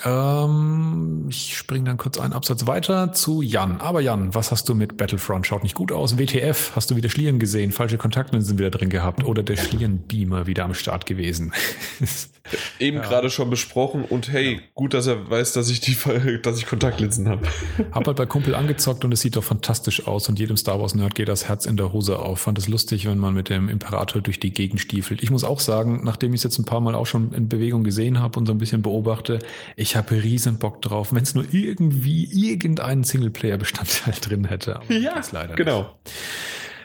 Ähm, 0.03 1.27
ich 1.29 1.57
springe 1.57 1.85
dann 1.85 1.97
kurz 1.97 2.19
einen 2.19 2.33
Absatz 2.33 2.67
weiter 2.67 3.13
zu 3.13 3.41
Jan. 3.41 3.79
Aber 3.79 4.01
Jan, 4.01 4.35
was 4.35 4.51
hast 4.51 4.67
du 4.69 4.75
mit 4.75 4.97
Battlefront? 4.97 5.47
Schaut 5.47 5.63
nicht 5.63 5.75
gut 5.75 5.91
aus. 5.91 6.17
WTF, 6.17 6.73
hast 6.75 6.91
du 6.91 6.95
wieder 6.95 7.09
Schlieren 7.09 7.39
gesehen? 7.39 7.71
Falsche 7.71 7.97
Kontaktlinsen 7.97 8.59
wieder 8.59 8.71
drin 8.71 8.89
gehabt 8.89 9.23
oder 9.23 9.41
der 9.41 9.57
Schlierenbeamer 9.57 10.47
wieder 10.47 10.65
am 10.65 10.73
Start 10.73 11.05
gewesen? 11.05 11.53
Eben 12.79 12.97
ja. 12.97 13.03
gerade 13.03 13.29
schon 13.29 13.49
besprochen 13.49 14.03
und 14.03 14.31
hey, 14.31 14.61
gut, 14.73 14.93
dass 14.93 15.07
er 15.07 15.29
weiß, 15.29 15.53
dass 15.53 15.69
ich 15.69 15.79
die, 15.79 15.97
dass 16.41 16.57
ich 16.57 16.65
Kontaktlinsen 16.65 17.27
habe. 17.27 17.47
Hab 17.91 18.07
halt 18.07 18.17
bei 18.17 18.25
Kumpel 18.25 18.55
angezockt 18.55 19.03
und 19.05 19.11
es 19.11 19.21
sieht 19.21 19.35
doch 19.35 19.43
fantastisch 19.43 20.07
aus 20.07 20.29
und 20.29 20.39
jedem 20.39 20.57
Star 20.57 20.79
Wars 20.79 20.95
Nerd 20.95 21.15
geht 21.15 21.27
das 21.27 21.47
Herz 21.47 21.65
in 21.65 21.77
der 21.77 21.93
Hose 21.93 22.19
auf. 22.19 22.41
Fand 22.41 22.57
es 22.57 22.67
lustig, 22.67 23.07
wenn 23.07 23.17
man 23.17 23.33
mit 23.33 23.49
dem 23.49 23.69
Imperator 23.69 24.21
durch 24.21 24.39
die 24.39 24.51
Gegend 24.51 24.79
stiefelt. 24.79 25.23
Ich 25.23 25.31
muss 25.31 25.43
auch 25.43 25.59
sagen, 25.59 26.01
nachdem 26.03 26.33
ich 26.33 26.39
es 26.39 26.43
jetzt 26.43 26.59
ein 26.59 26.65
paar 26.65 26.81
Mal 26.81 26.95
auch 26.95 27.07
schon 27.07 27.33
in 27.33 27.49
Bewegung 27.49 27.83
gesehen 27.83 28.19
habe 28.19 28.39
und 28.39 28.45
so 28.45 28.51
ein 28.51 28.57
bisschen 28.57 28.81
beobachte, 28.81 29.39
ich 29.75 29.95
habe 29.95 30.23
riesen 30.23 30.59
Bock 30.59 30.81
drauf, 30.81 31.13
wenn 31.13 31.23
es 31.23 31.35
nur 31.35 31.45
irgendwie 31.51 32.25
irgendeinen 32.31 33.03
Singleplayer-Bestandteil 33.03 34.13
drin 34.21 34.45
hätte. 34.45 34.77
Aber 34.77 34.93
ja, 34.93 35.21
leider 35.31 35.55
genau. 35.55 35.81
Nicht. 36.03 36.15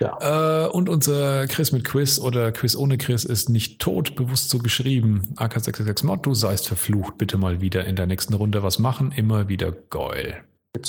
Ja. 0.00 0.66
Äh, 0.66 0.68
und 0.68 0.88
unser 0.88 1.46
Chris 1.46 1.72
mit 1.72 1.84
Quiz 1.84 2.18
oder 2.18 2.52
Quiz 2.52 2.74
ohne 2.74 2.96
Chris 2.96 3.24
ist 3.24 3.50
nicht 3.50 3.80
tot, 3.80 4.16
bewusst 4.16 4.48
so 4.48 4.58
geschrieben. 4.58 5.34
AK66 5.36 6.06
Mod, 6.06 6.24
du 6.24 6.34
seist 6.34 6.68
verflucht. 6.68 7.18
Bitte 7.18 7.36
mal 7.36 7.60
wieder 7.60 7.84
in 7.84 7.96
der 7.96 8.06
nächsten 8.06 8.34
Runde 8.34 8.62
was 8.62 8.78
machen. 8.78 9.12
Immer 9.12 9.48
wieder 9.48 9.72
geil. 9.72 10.42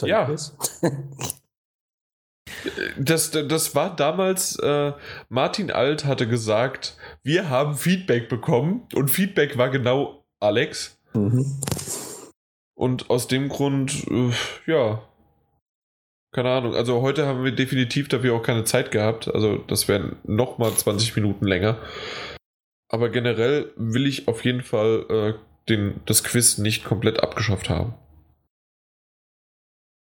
Ja. 0.04 0.30
Das, 2.98 3.32
das 3.32 3.76
war 3.76 3.96
damals, 3.96 4.58
äh, 4.60 4.94
Martin 5.30 5.72
Alt 5.72 6.06
hatte 6.06 6.28
gesagt, 6.28 6.98
wir 7.24 7.50
haben 7.50 7.76
Feedback 7.76 8.30
bekommen 8.30 8.88
und 8.94 9.10
Feedback 9.10 9.58
war 9.58 9.70
genau 9.70 10.26
Alex. 10.40 10.98
Mhm. 11.14 11.60
Und 12.76 13.10
aus 13.10 13.28
dem 13.28 13.50
Grund, 13.50 14.06
äh, 14.10 14.32
ja, 14.66 15.02
keine 16.32 16.50
Ahnung. 16.50 16.76
Also 16.76 17.02
heute 17.02 17.28
haben 17.28 17.44
wir 17.44 17.52
definitiv 17.52 18.08
dafür 18.08 18.36
auch 18.36 18.44
keine 18.44 18.64
Zeit 18.64 18.92
gehabt. 18.92 19.34
Also 19.34 19.58
das 19.58 19.88
wären 19.88 20.16
nochmal 20.24 20.72
20 20.72 21.16
Minuten 21.16 21.46
länger. 21.46 21.78
Aber 22.90 23.10
generell 23.10 23.72
will 23.76 24.06
ich 24.06 24.28
auf 24.28 24.44
jeden 24.44 24.62
Fall 24.62 25.06
äh, 25.10 25.34
den, 25.70 26.02
das 26.06 26.24
Quiz 26.24 26.58
nicht 26.58 26.84
komplett 26.84 27.22
abgeschafft 27.22 27.70
haben. 27.70 27.94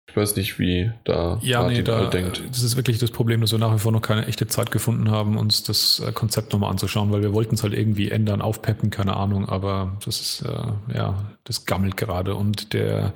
Ich 0.09 0.17
weiß 0.17 0.37
nicht, 0.37 0.59
wie 0.59 0.93
da 1.05 1.39
Ja, 1.43 1.61
nee, 1.61 1.67
Martin 1.69 1.85
da, 1.85 1.99
halt 1.99 2.13
denkt. 2.13 2.43
das 2.51 2.63
ist 2.63 2.77
wirklich 2.77 2.99
das 2.99 3.11
Problem, 3.13 3.41
dass 3.41 3.53
wir 3.53 3.59
nach 3.59 3.73
wie 3.75 3.79
vor 3.79 3.93
noch 3.93 4.03
keine 4.03 4.27
echte 4.27 4.47
Zeit 4.47 4.71
gefunden 4.71 5.11
haben, 5.11 5.39
uns 5.39 5.63
das 5.63 6.01
äh, 6.01 6.13
Konzept 6.13 6.53
nochmal 6.53 6.71
anzuschauen, 6.71 7.13
weil 7.13 7.23
wir 7.23 7.33
wollten 7.33 7.55
es 7.55 7.63
halt 7.63 7.73
irgendwie 7.73 8.11
ändern, 8.11 8.43
aufpeppen, 8.43 8.91
keine 8.91 9.17
Ahnung, 9.17 9.49
aber 9.49 9.97
das 10.05 10.21
ist, 10.21 10.43
äh, 10.43 10.95
ja, 10.95 11.33
das 11.45 11.65
gammelt 11.65 11.97
gerade 11.97 12.35
und 12.35 12.73
der, 12.75 13.15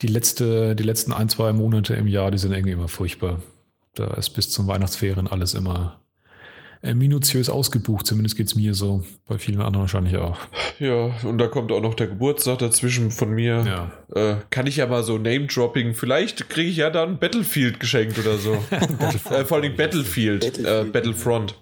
die 0.00 0.06
letzte, 0.08 0.74
die 0.74 0.82
letzten 0.82 1.12
ein, 1.12 1.28
zwei 1.28 1.52
Monate 1.52 1.94
im 1.94 2.08
Jahr, 2.08 2.30
die 2.30 2.38
sind 2.38 2.52
irgendwie 2.52 2.72
immer 2.72 2.88
furchtbar. 2.88 3.38
Da 3.94 4.06
ist 4.14 4.30
bis 4.30 4.50
zum 4.50 4.66
Weihnachtsferien 4.66 5.28
alles 5.28 5.54
immer 5.54 6.00
äh, 6.00 6.01
minutiös 6.82 7.48
ausgebucht, 7.48 8.06
zumindest 8.06 8.36
geht's 8.36 8.54
mir 8.56 8.74
so, 8.74 9.04
bei 9.26 9.38
vielen 9.38 9.60
anderen 9.60 9.82
wahrscheinlich 9.82 10.16
auch. 10.16 10.36
Ja, 10.78 11.14
und 11.22 11.38
da 11.38 11.46
kommt 11.46 11.70
auch 11.70 11.80
noch 11.80 11.94
der 11.94 12.08
Geburtstag 12.08 12.58
dazwischen 12.58 13.10
von 13.10 13.30
mir. 13.30 13.64
Ja. 14.14 14.30
Äh, 14.32 14.36
kann 14.50 14.66
ich 14.66 14.76
ja 14.76 14.86
mal 14.86 15.04
so 15.04 15.16
Name-Dropping. 15.16 15.94
Vielleicht 15.94 16.48
kriege 16.48 16.68
ich 16.68 16.76
ja 16.78 16.90
dann 16.90 17.18
Battlefield 17.18 17.78
geschenkt 17.78 18.18
oder 18.18 18.36
so. 18.36 18.54
äh, 19.30 19.44
vor 19.44 19.58
allem 19.58 19.76
Battlefield, 19.76 20.40
Battlefield. 20.44 20.88
Äh, 20.88 20.90
Battlefront. 20.90 21.54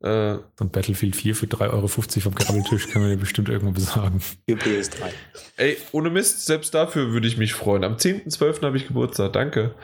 Äh, 0.00 0.36
Und 0.60 0.72
Battlefield 0.72 1.16
4 1.16 1.34
für 1.34 1.46
3,50 1.46 1.72
Euro 1.72 1.88
vom 1.88 2.34
Grabbeltisch 2.34 2.88
kann 2.88 3.02
man 3.02 3.10
dir 3.10 3.16
bestimmt 3.16 3.48
irgendwo 3.48 3.72
besagen. 3.72 4.20
Für 4.20 4.54
PS3. 4.54 5.10
ey, 5.56 5.76
ohne 5.92 6.10
Mist, 6.10 6.46
selbst 6.46 6.74
dafür 6.74 7.12
würde 7.12 7.26
ich 7.26 7.36
mich 7.36 7.54
freuen. 7.54 7.82
Am 7.82 7.96
10.12. 7.96 8.62
habe 8.62 8.76
ich 8.76 8.86
Geburtstag. 8.86 9.32
Danke. 9.32 9.74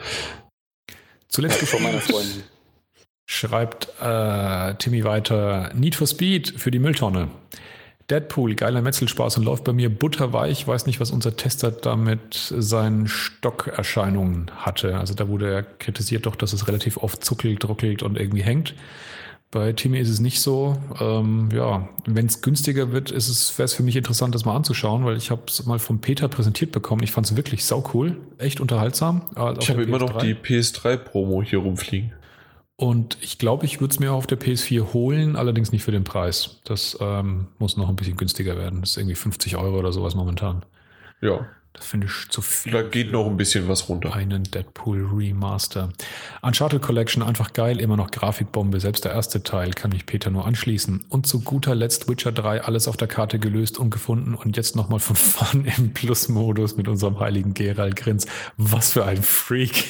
Zuletzt 1.27 1.57
Von 1.57 1.81
meiner 1.81 1.97
gespielt. 1.97 2.17
Freundin. 2.17 2.43
Schreibt 3.25 3.87
äh, 4.01 4.75
Timmy 4.75 5.03
weiter: 5.03 5.71
Need 5.73 5.95
for 5.95 6.07
Speed 6.07 6.53
für 6.57 6.71
die 6.71 6.79
Mülltonne. 6.79 7.29
Deadpool, 8.09 8.55
geiler 8.55 8.81
Metzelspaß 8.81 9.37
und 9.37 9.45
läuft 9.45 9.63
bei 9.63 9.71
mir 9.71 9.89
butterweich. 9.89 10.67
Weiß 10.67 10.85
nicht, 10.85 10.99
was 10.99 11.11
unser 11.11 11.37
Tester 11.37 11.71
damit 11.71 12.53
seinen 12.55 13.07
Stockerscheinungen 13.07 14.51
hatte. 14.57 14.97
Also 14.97 15.13
da 15.13 15.29
wurde 15.29 15.51
er 15.51 15.63
kritisiert 15.63 16.25
doch, 16.25 16.35
dass 16.35 16.51
es 16.51 16.67
relativ 16.67 16.97
oft 16.97 17.23
zuckelt, 17.23 17.67
ruckelt 17.67 18.03
und 18.03 18.17
irgendwie 18.19 18.43
hängt. 18.43 18.75
Bei 19.51 19.71
Timmy 19.71 19.99
ist 19.99 20.09
es 20.09 20.19
nicht 20.19 20.41
so. 20.41 20.77
Ähm, 20.99 21.49
ja, 21.53 21.87
wenn 22.05 22.25
es 22.25 22.41
günstiger 22.41 22.91
wird, 22.91 23.11
ist 23.11 23.29
es, 23.29 23.57
wäre 23.57 23.65
es 23.65 23.73
für 23.73 23.83
mich 23.83 23.95
interessant, 23.95 24.33
das 24.35 24.45
mal 24.45 24.55
anzuschauen, 24.55 25.05
weil 25.05 25.15
ich 25.15 25.29
habe 25.31 25.43
es 25.47 25.65
mal 25.65 25.79
von 25.79 26.01
Peter 26.01 26.27
präsentiert 26.27 26.71
bekommen. 26.71 27.03
Ich 27.03 27.11
fand 27.11 27.27
es 27.27 27.37
wirklich 27.37 27.63
sau 27.63 27.89
cool, 27.93 28.17
echt 28.39 28.59
unterhaltsam. 28.59 29.21
Ich 29.59 29.69
habe 29.69 29.83
immer 29.83 29.99
noch 29.99 30.17
PS3. 30.17 30.21
die 30.21 30.33
PS3-Promo 30.33 31.43
hier 31.43 31.59
rumfliegen. 31.59 32.13
Und 32.75 33.17
ich 33.21 33.37
glaube, 33.37 33.65
ich 33.65 33.79
würde 33.81 33.93
es 33.93 33.99
mir 33.99 34.11
auch 34.11 34.17
auf 34.17 34.27
der 34.27 34.39
PS4 34.39 34.93
holen, 34.93 35.35
allerdings 35.35 35.71
nicht 35.71 35.83
für 35.83 35.91
den 35.91 36.03
Preis. 36.03 36.59
Das 36.65 36.97
ähm, 36.99 37.47
muss 37.59 37.77
noch 37.77 37.87
ein 37.87 37.95
bisschen 37.95 38.17
günstiger 38.17 38.57
werden. 38.57 38.81
Das 38.81 38.91
ist 38.91 38.97
irgendwie 38.97 39.15
50 39.15 39.55
Euro 39.57 39.77
oder 39.77 39.91
sowas 39.93 40.15
momentan. 40.15 40.65
Ja, 41.21 41.45
Das 41.73 41.85
finde 41.85 42.07
ich 42.07 42.29
zu 42.29 42.41
viel. 42.41 42.73
da 42.73 42.81
geht 42.81 43.11
noch 43.11 43.27
ein 43.27 43.37
bisschen 43.37 43.67
was 43.69 43.87
runter. 43.89 44.13
einen 44.13 44.43
Deadpool 44.43 45.05
Remaster. 45.13 45.89
Uncharted 46.41 46.81
Collection 46.81 47.21
einfach 47.23 47.53
geil, 47.53 47.79
immer 47.79 47.95
noch 47.95 48.09
Grafikbombe. 48.11 48.79
Selbst 48.79 49.05
der 49.05 49.13
erste 49.13 49.43
Teil 49.43 49.71
kann 49.71 49.91
mich 49.91 50.05
Peter 50.07 50.29
nur 50.31 50.45
anschließen. 50.45 51.05
Und 51.09 51.27
zu 51.27 51.41
guter 51.41 51.75
Letzt 51.75 52.09
Witcher 52.09 52.31
3, 52.31 52.61
alles 52.63 52.87
auf 52.87 52.97
der 52.97 53.07
Karte 53.07 53.37
gelöst 53.39 53.77
und 53.77 53.91
gefunden 53.91 54.33
und 54.33 54.57
jetzt 54.57 54.75
nochmal 54.75 54.99
von 54.99 55.15
vorn 55.15 55.65
im 55.77 55.93
Plus-Modus 55.93 56.75
mit 56.75 56.87
unserem 56.87 57.19
heiligen 57.19 57.53
Gerald 57.53 57.95
Grins. 57.95 58.25
Was 58.57 58.93
für 58.93 59.05
ein 59.05 59.21
Freak. 59.21 59.85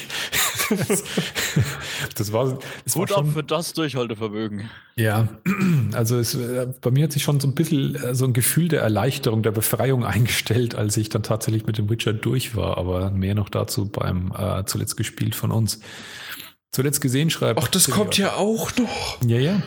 das, 2.14 2.32
war, 2.32 2.58
das 2.84 2.96
war 2.96 3.02
Hut 3.02 3.12
ab 3.12 3.18
schon, 3.18 3.32
für 3.32 3.42
das 3.42 3.72
Durchhaltevermögen. 3.72 4.70
ja, 4.96 5.28
also 5.92 6.18
es, 6.18 6.34
äh, 6.34 6.66
bei 6.80 6.90
mir 6.90 7.04
hat 7.04 7.12
sich 7.12 7.22
schon 7.22 7.40
so 7.40 7.48
ein 7.48 7.54
bisschen 7.54 7.94
äh, 7.96 8.14
so 8.14 8.24
ein 8.24 8.32
Gefühl 8.32 8.68
der 8.68 8.82
Erleichterung, 8.82 9.42
der 9.42 9.52
Befreiung 9.52 10.04
eingestellt, 10.04 10.74
als 10.74 10.96
ich 10.96 11.08
dann 11.08 11.22
tatsächlich 11.22 11.66
mit 11.66 11.78
dem 11.78 11.88
Witcher 11.90 12.12
durch 12.12 12.56
war. 12.56 12.78
Aber 12.78 13.10
mehr 13.10 13.34
noch 13.34 13.48
dazu 13.48 13.88
beim 13.88 14.32
äh, 14.36 14.64
zuletzt 14.64 14.96
gespielt 14.96 15.34
von 15.34 15.50
uns. 15.50 15.80
Zuletzt 16.72 17.00
gesehen 17.00 17.30
schreibt. 17.30 17.60
Ach, 17.62 17.68
das 17.68 17.88
kommt 17.88 18.18
ja 18.18 18.34
auch 18.34 18.76
noch. 18.76 19.22
Ja, 19.24 19.38
ja. 19.38 19.62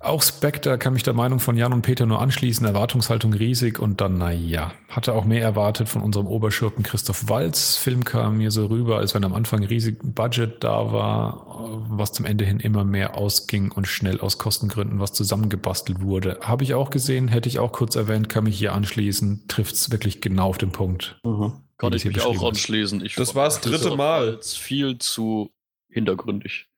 Auch 0.00 0.22
Spectre 0.22 0.78
kann 0.78 0.92
mich 0.92 1.02
der 1.02 1.14
Meinung 1.14 1.40
von 1.40 1.56
Jan 1.56 1.72
und 1.72 1.82
Peter 1.82 2.06
nur 2.06 2.20
anschließen. 2.20 2.64
Erwartungshaltung 2.64 3.32
riesig 3.32 3.78
und 3.80 4.00
dann, 4.00 4.18
naja, 4.18 4.72
hatte 4.88 5.12
auch 5.12 5.24
mehr 5.24 5.42
erwartet 5.42 5.88
von 5.88 6.02
unserem 6.02 6.26
Oberschurken 6.26 6.84
Christoph 6.84 7.28
Walz. 7.28 7.76
Film 7.76 8.04
kam 8.04 8.38
mir 8.38 8.50
so 8.50 8.66
rüber, 8.66 8.98
als 8.98 9.14
wenn 9.14 9.24
am 9.24 9.34
Anfang 9.34 9.64
riesig 9.64 9.98
Budget 10.02 10.62
da 10.62 10.92
war, 10.92 11.84
was 11.88 12.12
zum 12.12 12.26
Ende 12.26 12.44
hin 12.44 12.60
immer 12.60 12.84
mehr 12.84 13.16
ausging 13.16 13.72
und 13.72 13.86
schnell 13.88 14.20
aus 14.20 14.38
Kostengründen 14.38 15.00
was 15.00 15.12
zusammengebastelt 15.12 16.00
wurde. 16.00 16.38
Habe 16.42 16.62
ich 16.62 16.74
auch 16.74 16.90
gesehen, 16.90 17.28
hätte 17.28 17.48
ich 17.48 17.58
auch 17.58 17.72
kurz 17.72 17.96
erwähnt, 17.96 18.28
kann 18.28 18.44
mich 18.44 18.56
hier 18.56 18.74
anschließen. 18.74 19.46
Trifft 19.48 19.74
es 19.74 19.90
wirklich 19.90 20.20
genau 20.20 20.48
auf 20.48 20.58
den 20.58 20.70
Punkt. 20.70 21.18
Mhm. 21.24 21.54
Kann 21.76 21.92
ich 21.92 22.04
mich 22.04 22.22
auch 22.22 22.42
anschließen. 22.42 23.04
Ich 23.04 23.14
Das 23.14 23.34
war 23.34 23.44
das 23.44 23.60
dritte 23.60 23.96
Mal. 23.96 24.38
Viel 24.42 24.98
zu 24.98 25.50
hintergründig. 25.88 26.68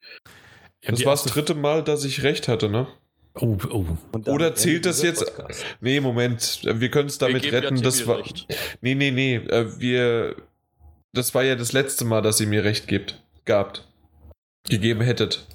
Ja, 0.83 0.91
Das 0.93 1.05
war 1.05 1.13
das 1.13 1.25
dritte 1.25 1.55
Mal, 1.55 1.83
dass 1.83 2.05
ich 2.05 2.23
recht 2.23 2.49
hatte, 2.49 2.69
ne? 2.69 2.87
Oh, 3.35 3.57
oh. 3.71 3.85
Oder 4.27 4.55
zählt 4.55 4.87
das 4.87 5.03
jetzt? 5.03 5.25
Podcast. 5.37 5.65
Nee, 5.81 6.01
Moment. 6.01 6.63
Wir 6.65 6.91
können 6.91 7.09
es 7.09 7.19
damit 7.19 7.45
ja 7.45 7.53
retten. 7.53 7.77
Timmy 7.77 7.83
Das 7.83 8.07
war. 8.07 8.19
recht. 8.19 8.47
Nee, 8.81 8.95
nee, 8.95 9.11
nee. 9.11 9.37
äh, 9.37 9.79
Wir. 9.79 10.37
Das 11.13 11.35
war 11.35 11.43
ja 11.43 11.57
das 11.57 11.73
letzte 11.73 12.05
Mal, 12.05 12.23
dass 12.23 12.41
ihr 12.41 12.47
mir 12.47 12.65
recht 12.65 12.87
gibt. 12.87 13.23
Gabt. 13.45 13.87
Gegeben 14.69 15.01
hättet. 15.01 15.47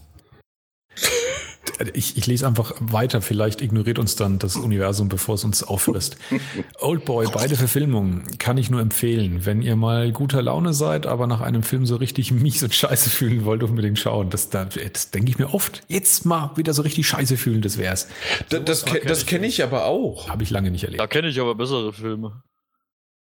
Ich, 1.94 2.18
ich 2.18 2.26
lese 2.28 2.48
einfach 2.48 2.74
weiter, 2.80 3.22
vielleicht 3.22 3.62
ignoriert 3.62 4.00
uns 4.00 4.16
dann 4.16 4.40
das 4.40 4.56
Universum, 4.56 5.10
bevor 5.10 5.36
es 5.36 5.44
uns 5.44 5.64
auffrisst. 5.64 6.18
Oldboy, 6.80 7.28
beide 7.34 7.56
Verfilmungen 7.56 8.38
kann 8.38 8.58
ich 8.58 8.70
nur 8.70 8.82
empfehlen. 8.82 9.46
Wenn 9.46 9.62
ihr 9.62 9.76
mal 9.76 10.12
guter 10.12 10.42
Laune 10.42 10.74
seid, 10.74 11.06
aber 11.06 11.28
nach 11.28 11.42
einem 11.42 11.64
Film 11.64 11.86
so 11.86 11.96
richtig 11.98 12.32
mies 12.32 12.64
und 12.64 12.74
scheiße 12.74 13.10
fühlen 13.10 13.46
wollt, 13.46 13.64
unbedingt 13.64 14.00
schauen. 14.00 14.30
Das, 14.30 14.50
das, 14.50 14.76
das 14.94 15.12
denke 15.12 15.30
ich 15.32 15.38
mir 15.38 15.54
oft. 15.54 15.82
Jetzt 15.88 16.26
mal 16.26 16.52
wieder 16.56 16.74
so 16.74 16.82
richtig 16.84 17.08
scheiße 17.08 17.36
fühlen, 17.38 17.62
das 17.62 17.78
wär's. 17.78 18.08
Da, 18.50 18.60
das 18.60 18.86
das 19.06 19.26
kenne 19.26 19.48
ich 19.48 19.64
aber 19.64 19.86
auch. 19.86 20.30
Habe 20.30 20.44
ich 20.44 20.50
lange 20.52 20.72
nicht 20.72 20.84
Da 20.84 20.88
erlebt. 20.88 21.10
kenne 21.10 21.28
ich 21.28 21.40
aber 21.40 21.56
bessere 21.56 21.92
Filme. 21.94 22.44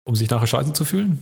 Um 0.04 0.16
sich 0.16 0.28
nachher 0.30 0.46
scheiße 0.46 0.72
zu 0.72 0.84
fühlen? 0.84 1.18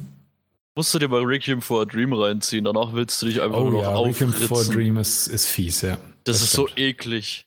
Musst 0.77 0.95
du 0.95 0.99
dir 1.01 1.09
mal 1.09 1.23
Requiem 1.25 1.61
for 1.61 1.83
a 1.83 1.85
Dream 1.85 2.13
reinziehen, 2.13 2.65
danach 2.65 2.93
willst 2.93 3.21
du 3.21 3.27
dich 3.27 3.43
einfach 3.43 3.59
Oh 3.59 3.65
nur 3.69 3.83
noch 3.83 3.83
ja, 3.83 3.99
Requiem 3.99 4.33
for 4.33 4.57
a 4.59 4.61
aufritzen. 4.61 4.75
Dream 4.75 4.97
ist, 4.97 5.27
ist 5.27 5.47
fies, 5.47 5.83
ja. 5.83 5.99
Das, 6.31 6.39
das 6.41 6.49
ist 6.49 6.53
so 6.57 6.67
stimmt. 6.67 6.79
eklig. 6.81 7.47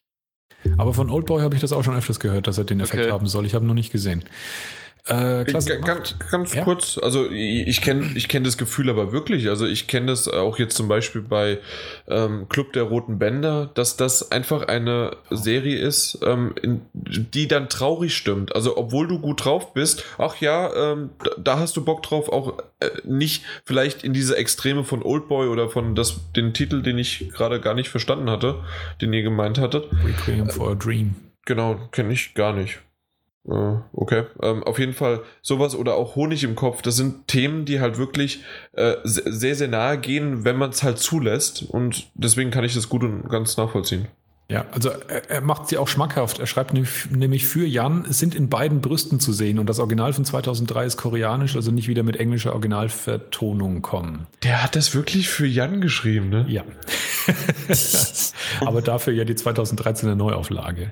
Aber 0.77 0.93
von 0.93 1.09
Oldboy 1.09 1.41
habe 1.41 1.55
ich 1.55 1.61
das 1.61 1.73
auch 1.73 1.83
schon 1.83 1.95
öfters 1.95 2.19
gehört, 2.19 2.47
dass 2.47 2.57
er 2.57 2.63
den 2.63 2.79
Effekt 2.79 3.03
Okay. 3.03 3.11
haben 3.11 3.27
soll. 3.27 3.45
Ich 3.45 3.53
habe 3.53 3.65
ihn 3.65 3.67
noch 3.67 3.73
nicht 3.73 3.91
gesehen. 3.91 4.23
Äh, 5.05 5.43
gemacht. 5.43 5.83
Ganz, 5.85 6.15
ganz 6.31 6.53
Ja. 6.53 6.63
kurz, 6.63 6.97
also 6.97 7.29
ich 7.29 7.67
ich 7.67 7.81
kenne 7.81 8.11
ich 8.15 8.29
kenn 8.29 8.45
das 8.45 8.57
Gefühl 8.57 8.89
aber 8.89 9.11
wirklich. 9.11 9.49
Also 9.49 9.65
ich 9.65 9.87
kenne 9.87 10.07
das 10.07 10.29
auch 10.29 10.59
jetzt 10.59 10.77
zum 10.77 10.87
Beispiel 10.87 11.21
bei 11.21 11.59
ähm, 12.07 12.47
Club 12.47 12.71
der 12.71 12.83
Roten 12.83 13.19
Bänder, 13.19 13.69
dass 13.73 13.97
das 13.97 14.31
einfach 14.31 14.67
eine 14.69 15.17
Serie 15.29 15.77
ist, 15.77 16.19
ähm, 16.25 16.55
in, 16.61 16.81
die 16.93 17.49
dann 17.49 17.67
traurig 17.67 18.15
stimmt. 18.15 18.55
Also 18.55 18.77
obwohl 18.77 19.07
du 19.09 19.19
gut 19.19 19.43
drauf 19.43 19.73
bist, 19.73 20.05
ach 20.17 20.37
ja, 20.37 20.73
ähm, 20.73 21.09
da, 21.21 21.31
da 21.37 21.59
hast 21.59 21.75
du 21.75 21.83
Bock 21.83 22.01
drauf, 22.03 22.29
auch 22.29 22.59
äh, 22.79 22.89
nicht 23.03 23.43
vielleicht 23.65 24.05
in 24.05 24.13
diese 24.13 24.37
Extreme 24.37 24.85
von 24.85 25.03
Oldboy 25.03 25.49
oder 25.49 25.69
von 25.69 25.95
das, 25.95 26.31
den 26.31 26.53
Titel, 26.53 26.81
den 26.81 26.97
ich 26.97 27.29
gerade 27.33 27.59
gar 27.59 27.73
nicht 27.73 27.89
verstanden 27.89 28.29
hatte, 28.29 28.63
den 29.01 29.11
ihr 29.11 29.23
gemeint 29.23 29.57
hattet. 29.57 29.89
Requiem 30.05 30.49
for 30.49 30.71
a 30.71 30.75
Dream. 30.75 31.15
Genau, 31.45 31.77
kenne 31.91 32.13
ich 32.13 32.35
gar 32.35 32.53
nicht. 32.53 32.79
Okay, 33.45 34.23
ähm, 34.41 34.63
auf 34.63 34.79
jeden 34.79 34.93
Fall 34.93 35.21
sowas 35.41 35.75
oder 35.75 35.95
auch 35.95 36.15
Honig 36.15 36.43
im 36.45 36.55
Kopf, 36.55 36.81
das 36.81 36.95
sind 36.95 37.27
Themen, 37.27 37.65
die 37.65 37.81
halt 37.81 37.97
wirklich 37.97 38.41
äh, 38.71 38.93
se- 39.03 39.23
sehr, 39.25 39.55
sehr 39.55 39.67
nahe 39.67 39.97
gehen, 39.97 40.45
wenn 40.45 40.55
man 40.57 40.69
es 40.69 40.81
halt 40.81 40.97
zulässt 40.99 41.63
und 41.63 42.07
deswegen 42.13 42.51
kann 42.51 42.63
ich 42.63 42.73
das 42.73 42.87
gut 42.87 43.03
und 43.03 43.27
ganz 43.29 43.57
nachvollziehen. 43.57 44.07
Ja, 44.49 44.65
also 44.71 44.89
er, 44.89 45.29
er 45.29 45.41
macht 45.41 45.67
sie 45.67 45.77
auch 45.77 45.87
schmackhaft. 45.87 46.39
Er 46.39 46.45
schreibt 46.47 46.73
nämlich- 46.73 47.09
nämlich 47.11 47.45
für 47.47 47.65
Jan, 47.65 48.05
es 48.09 48.19
sind 48.19 48.35
in 48.35 48.49
beiden 48.49 48.81
Brüsten 48.81 49.19
zu 49.19 49.33
sehen 49.33 49.57
und 49.59 49.67
das 49.67 49.79
Original 49.79 50.13
von 50.13 50.23
2003 50.25 50.85
ist 50.85 50.97
koreanisch, 50.97 51.55
also 51.55 51.71
nicht 51.71 51.87
wieder 51.87 52.03
mit 52.03 52.17
englischer 52.17 52.53
Originalvertonung 52.53 53.81
kommen. 53.81 54.27
Der 54.43 54.63
hat 54.63 54.75
das 54.75 54.93
wirklich 54.95 55.27
für 55.29 55.47
Jan 55.47 55.81
geschrieben, 55.81 56.29
ne? 56.29 56.45
Ja. 56.47 56.63
Aber 58.65 58.81
dafür 58.81 59.13
ja 59.13 59.23
die 59.25 59.35
2013er 59.35 60.15
Neuauflage. 60.15 60.91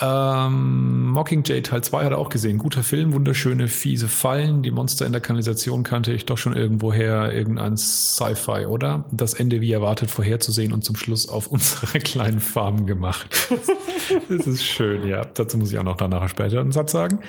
Ähm, 0.00 1.10
Mockingjay 1.10 1.62
Teil 1.62 1.84
2 1.84 2.04
hat 2.04 2.10
er 2.10 2.18
auch 2.18 2.28
gesehen. 2.28 2.58
Guter 2.58 2.82
Film, 2.82 3.12
wunderschöne, 3.12 3.68
fiese 3.68 4.08
Fallen. 4.08 4.62
Die 4.62 4.72
Monster 4.72 5.06
in 5.06 5.12
der 5.12 5.20
Kanalisation 5.20 5.84
kannte 5.84 6.12
ich 6.12 6.26
doch 6.26 6.36
schon 6.36 6.56
irgendwoher. 6.56 7.32
Irgendein 7.32 7.76
Sci-Fi, 7.76 8.66
oder? 8.66 9.04
Das 9.12 9.34
Ende 9.34 9.60
wie 9.60 9.70
erwartet 9.70 10.10
vorherzusehen 10.10 10.72
und 10.72 10.84
zum 10.84 10.96
Schluss 10.96 11.28
auf 11.28 11.46
unserer 11.50 12.00
kleinen 12.00 12.40
Farm 12.40 12.86
gemacht. 12.86 13.48
das 14.28 14.46
ist 14.46 14.64
schön, 14.64 15.06
ja. 15.06 15.24
Dazu 15.24 15.58
muss 15.58 15.70
ich 15.70 15.78
auch 15.78 15.84
noch 15.84 15.96
danach 15.96 16.28
später 16.28 16.60
einen 16.60 16.72
Satz 16.72 16.90
sagen. 16.90 17.20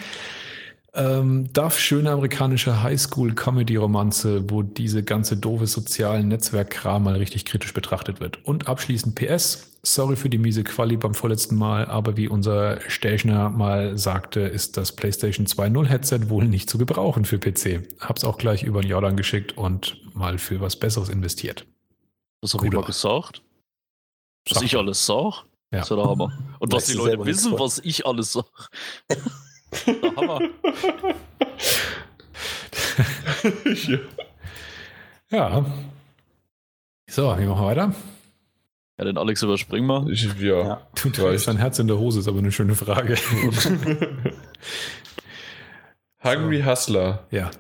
Ähm, 0.96 1.52
darf 1.52 1.78
schöne 1.78 2.12
amerikanische 2.12 2.82
Highschool-Comedy-Romanze, 2.82 4.50
wo 4.50 4.62
diese 4.62 5.04
ganze 5.04 5.36
doofe 5.36 5.68
sozialen 5.68 6.30
Netzwerkkram 6.30 7.04
mal 7.04 7.16
richtig 7.16 7.44
kritisch 7.44 7.74
betrachtet 7.74 8.22
wird. 8.22 8.44
Und 8.46 8.70
abschließend 8.70 9.14
PS, 9.16 9.72
sorry 9.84 10.16
für 10.16 10.30
die 10.30 10.38
miese 10.38 10.64
Quali 10.64 10.96
beim 10.96 11.14
vorletzten 11.14 11.58
Mal, 11.58 11.86
aber 11.86 12.16
wie 12.16 12.30
unser 12.30 12.80
Stelchner 12.90 13.50
mal 13.50 13.98
sagte, 13.98 14.40
ist 14.40 14.78
das 14.78 14.94
PlayStation 14.94 15.46
2.0 15.48 15.86
Headset 15.86 16.30
wohl 16.30 16.46
nicht 16.46 16.70
zu 16.70 16.78
gebrauchen 16.78 17.26
für 17.26 17.40
PC. 17.40 17.88
Hab's 18.00 18.24
auch 18.24 18.38
gleich 18.38 18.64
über 18.64 18.82
den 18.82 18.90
Jordan 18.90 19.18
geschickt 19.18 19.58
und 19.58 19.98
mal 20.14 20.38
für 20.38 20.62
was 20.62 20.78
Besseres 20.78 21.10
investiert. 21.10 21.66
Das 22.42 22.54
habe 22.54 22.66
ich 22.66 22.72
Guter. 22.72 22.82
mal 22.82 22.88
gesagt. 22.88 23.42
Was 24.50 24.62
ich 24.62 24.78
alles 24.78 25.06
sag. 25.06 25.44
Ja. 25.72 25.80
Das 25.80 25.92
ist 25.92 25.98
der 25.98 26.06
Hammer. 26.06 26.32
Und 26.60 26.72
was 26.72 26.86
die 26.86 26.94
Leute 26.94 27.26
wissen, 27.26 27.60
was 27.60 27.80
ich 27.80 28.06
alles 28.06 28.32
sag. 28.32 28.70
Der 29.86 30.16
Hammer. 30.16 30.40
ja. 33.88 34.00
Ja. 35.30 35.66
So, 37.08 37.38
wie 37.38 37.46
machen 37.46 37.62
wir 37.62 37.68
weiter? 37.68 37.94
Ja, 38.98 39.06
den 39.06 39.18
Alex 39.18 39.44
überspringen 39.44 39.88
wir. 39.88 40.08
Ich, 40.10 40.24
ja. 40.40 40.64
Ja. 40.68 40.82
Du 41.02 41.10
trägst 41.10 41.48
dein 41.48 41.58
Herz 41.58 41.80
in 41.80 41.88
der 41.88 41.98
Hose, 41.98 42.20
ist 42.20 42.28
aber 42.28 42.40
eine 42.40 42.52
schöne 42.52 42.76
Frage. 42.76 43.16
Hungry 46.24 46.62
Hustler. 46.64 47.26
ja. 47.32 47.52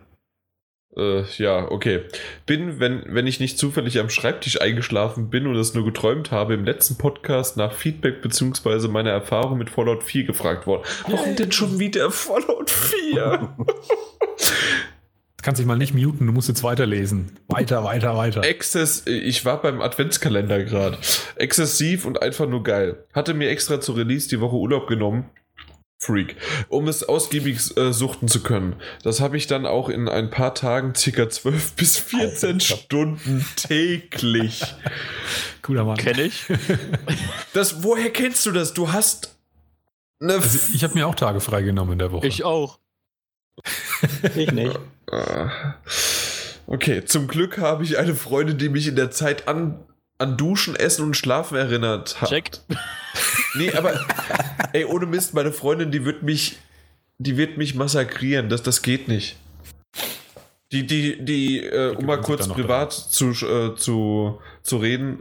Äh, 0.97 1.23
ja, 1.37 1.69
okay. 1.69 2.01
Bin, 2.45 2.79
wenn, 2.79 3.03
wenn 3.07 3.27
ich 3.27 3.39
nicht 3.39 3.59
zufällig 3.59 3.99
am 3.99 4.09
Schreibtisch 4.09 4.61
eingeschlafen 4.61 5.29
bin 5.29 5.45
und 5.47 5.55
es 5.55 5.73
nur 5.73 5.83
geträumt 5.83 6.31
habe, 6.31 6.53
im 6.53 6.63
letzten 6.63 6.97
Podcast 6.97 7.57
nach 7.57 7.73
Feedback 7.73 8.21
bzw. 8.21 8.87
meiner 8.87 9.11
Erfahrung 9.11 9.57
mit 9.57 9.69
Fallout 9.69 10.03
4 10.03 10.23
gefragt 10.23 10.67
worden. 10.67 10.83
Warum 11.07 11.35
denn 11.35 11.51
schon 11.51 11.79
wieder 11.79 12.11
Fallout 12.11 12.69
4? 12.69 13.55
Du 13.57 13.65
kannst 15.41 15.59
dich 15.59 15.67
mal 15.67 15.77
nicht 15.77 15.93
muten, 15.93 16.27
du 16.27 16.31
musst 16.31 16.47
jetzt 16.47 16.63
weiterlesen. 16.63 17.37
Weiter, 17.47 17.83
weiter, 17.83 18.15
weiter. 18.15 18.43
Exzess, 18.43 19.05
ich 19.05 19.43
war 19.43 19.61
beim 19.61 19.81
Adventskalender 19.81 20.63
gerade. 20.63 20.97
Exzessiv 21.35 22.05
und 22.05 22.21
einfach 22.21 22.47
nur 22.47 22.63
geil. 22.63 23.03
Hatte 23.13 23.33
mir 23.33 23.49
extra 23.49 23.81
zu 23.81 23.91
Release 23.91 24.29
die 24.29 24.39
Woche 24.39 24.55
Urlaub 24.55 24.87
genommen. 24.87 25.29
Freak. 25.97 26.35
Um 26.69 26.87
es 26.87 27.03
ausgiebig 27.03 27.75
äh, 27.77 27.93
suchten 27.93 28.27
zu 28.27 28.43
können. 28.43 28.75
Das 29.03 29.21
habe 29.21 29.37
ich 29.37 29.47
dann 29.47 29.65
auch 29.65 29.89
in 29.89 30.09
ein 30.09 30.29
paar 30.29 30.53
Tagen 30.53 30.93
circa 30.93 31.29
12 31.29 31.73
bis 31.73 31.97
14 31.97 32.53
Alter. 32.53 32.59
Stunden 32.59 33.45
täglich. 33.55 34.61
Cooler 35.61 35.85
Mann. 35.85 35.97
Kenn 35.97 36.19
ich. 36.19 36.45
Das, 37.53 37.83
woher 37.83 38.09
kennst 38.09 38.45
du 38.45 38.51
das? 38.51 38.73
Du 38.73 38.91
hast 38.91 39.37
eine. 40.19 40.33
Also 40.33 40.59
ich 40.73 40.83
habe 40.83 40.93
mir 40.93 41.07
auch 41.07 41.15
Tage 41.15 41.39
freigenommen 41.39 41.93
in 41.93 41.99
der 41.99 42.11
Woche. 42.11 42.27
Ich 42.27 42.43
auch. 42.43 42.79
Ich 44.35 44.51
nicht. 44.51 44.77
Ah. 45.09 45.75
Okay, 46.67 47.05
zum 47.05 47.27
Glück 47.27 47.57
habe 47.59 47.83
ich 47.83 47.97
eine 47.97 48.15
Freundin, 48.15 48.57
die 48.57 48.69
mich 48.69 48.87
in 48.87 48.95
der 48.95 49.11
Zeit 49.11 49.47
an, 49.47 49.79
an 50.17 50.35
Duschen, 50.35 50.75
Essen 50.75 51.05
und 51.05 51.15
Schlafen 51.15 51.57
erinnert 51.57 52.21
hat. 52.21 52.29
Checkt. 52.29 52.61
Nee, 53.57 53.71
aber 53.73 53.99
ey, 54.73 54.85
ohne 54.85 55.05
Mist, 55.05 55.33
meine 55.33 55.51
Freundin, 55.51 55.91
die 55.91 56.05
wird 56.05 56.23
mich, 56.23 56.57
die 57.17 57.37
wird 57.37 57.57
mich 57.57 57.75
massakrieren. 57.75 58.49
Das, 58.49 58.63
das 58.63 58.81
geht 58.81 59.07
nicht. 59.07 59.37
Die, 60.71 60.85
die, 60.85 61.23
die, 61.23 61.59
äh, 61.63 61.95
um 61.95 62.05
mal 62.05 62.19
kurz 62.21 62.47
privat 62.47 62.91
zu, 62.91 63.31
äh, 63.31 63.75
zu, 63.75 64.39
zu 64.63 64.77
reden. 64.77 65.19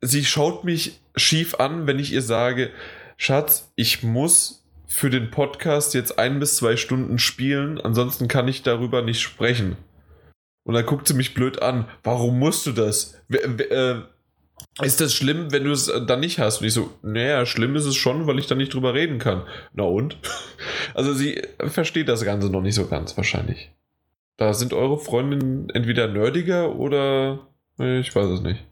Sie 0.00 0.24
schaut 0.24 0.64
mich 0.64 1.00
schief 1.16 1.56
an, 1.56 1.86
wenn 1.86 1.98
ich 1.98 2.12
ihr 2.12 2.22
sage, 2.22 2.70
Schatz, 3.16 3.72
ich 3.74 4.02
muss 4.02 4.64
für 4.86 5.10
den 5.10 5.30
Podcast 5.30 5.92
jetzt 5.94 6.18
ein 6.18 6.38
bis 6.38 6.56
zwei 6.56 6.76
Stunden 6.76 7.18
spielen, 7.18 7.80
ansonsten 7.80 8.28
kann 8.28 8.46
ich 8.48 8.62
darüber 8.62 9.02
nicht 9.02 9.20
sprechen. 9.20 9.76
Und 10.66 10.74
dann 10.74 10.86
guckt 10.86 11.08
sie 11.08 11.14
mich 11.14 11.34
blöd 11.34 11.60
an. 11.60 11.86
Warum 12.02 12.38
musst 12.38 12.64
du 12.66 12.72
das? 12.72 13.20
Wer- 13.28 13.70
äh, 13.70 14.02
ist 14.82 15.00
das 15.00 15.14
schlimm, 15.14 15.52
wenn 15.52 15.64
du 15.64 15.70
es 15.70 15.88
äh, 15.88 16.04
dann 16.04 16.20
nicht 16.20 16.38
hast? 16.38 16.60
Und 16.60 16.66
ich 16.66 16.74
so, 16.74 16.90
naja, 17.02 17.46
schlimm 17.46 17.76
ist 17.76 17.84
es 17.84 17.96
schon, 17.96 18.26
weil 18.26 18.38
ich 18.38 18.46
da 18.46 18.54
nicht 18.54 18.74
drüber 18.74 18.94
reden 18.94 19.18
kann. 19.18 19.42
Na 19.72 19.84
und? 19.84 20.16
Also 20.94 21.12
sie 21.12 21.42
versteht 21.58 22.08
das 22.08 22.24
Ganze 22.24 22.48
noch 22.48 22.62
nicht 22.62 22.74
so 22.76 22.86
ganz 22.86 23.16
wahrscheinlich. 23.16 23.70
Da 24.36 24.54
sind 24.54 24.72
eure 24.72 24.98
Freundinnen 24.98 25.68
entweder 25.70 26.08
nerdiger 26.08 26.74
oder 26.76 27.46
äh, 27.78 28.00
ich 28.00 28.14
weiß 28.14 28.26
es 28.26 28.40
nicht. 28.40 28.64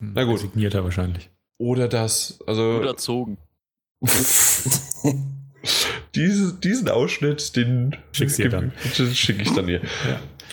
Hm, 0.00 0.12
Na 0.14 0.24
gut. 0.24 0.36
Resigniert 0.36 0.74
er 0.74 0.84
wahrscheinlich. 0.84 1.30
Oder 1.58 1.88
das. 1.88 2.38
Also 2.46 2.78
Gut 2.78 2.86
erzogen. 2.86 3.38
diese, 6.14 6.54
diesen 6.54 6.88
Ausschnitt, 6.88 7.56
den 7.56 7.96
dann. 8.50 8.72
schicke 9.14 9.42
ich 9.42 9.52
dann 9.52 9.68
ihr. 9.68 9.80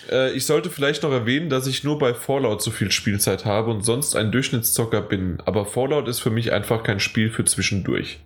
Äh, 0.10 0.32
ich 0.32 0.46
sollte 0.46 0.70
vielleicht 0.70 1.04
noch 1.04 1.12
erwähnen, 1.12 1.50
dass 1.50 1.68
ich 1.68 1.84
nur 1.84 1.98
bei 1.98 2.14
Fallout 2.14 2.62
so 2.62 2.72
viel 2.72 2.92
Spielzeit 2.92 3.46
habe 3.46 3.72
und 3.72 3.84
sonst 3.84 4.16
ein 4.16 4.32
Durchschnittszocker 4.32 5.02
bin. 5.02 5.42
Aber 5.46 5.66
Fallout 5.66 6.08
ist 6.08 6.20
für 6.20 6.30
mich 6.30 6.52
einfach 6.52 6.84
kein 6.84 7.00
Spiel 7.00 7.30
für 7.30 7.46
zwischendurch. 7.46 8.20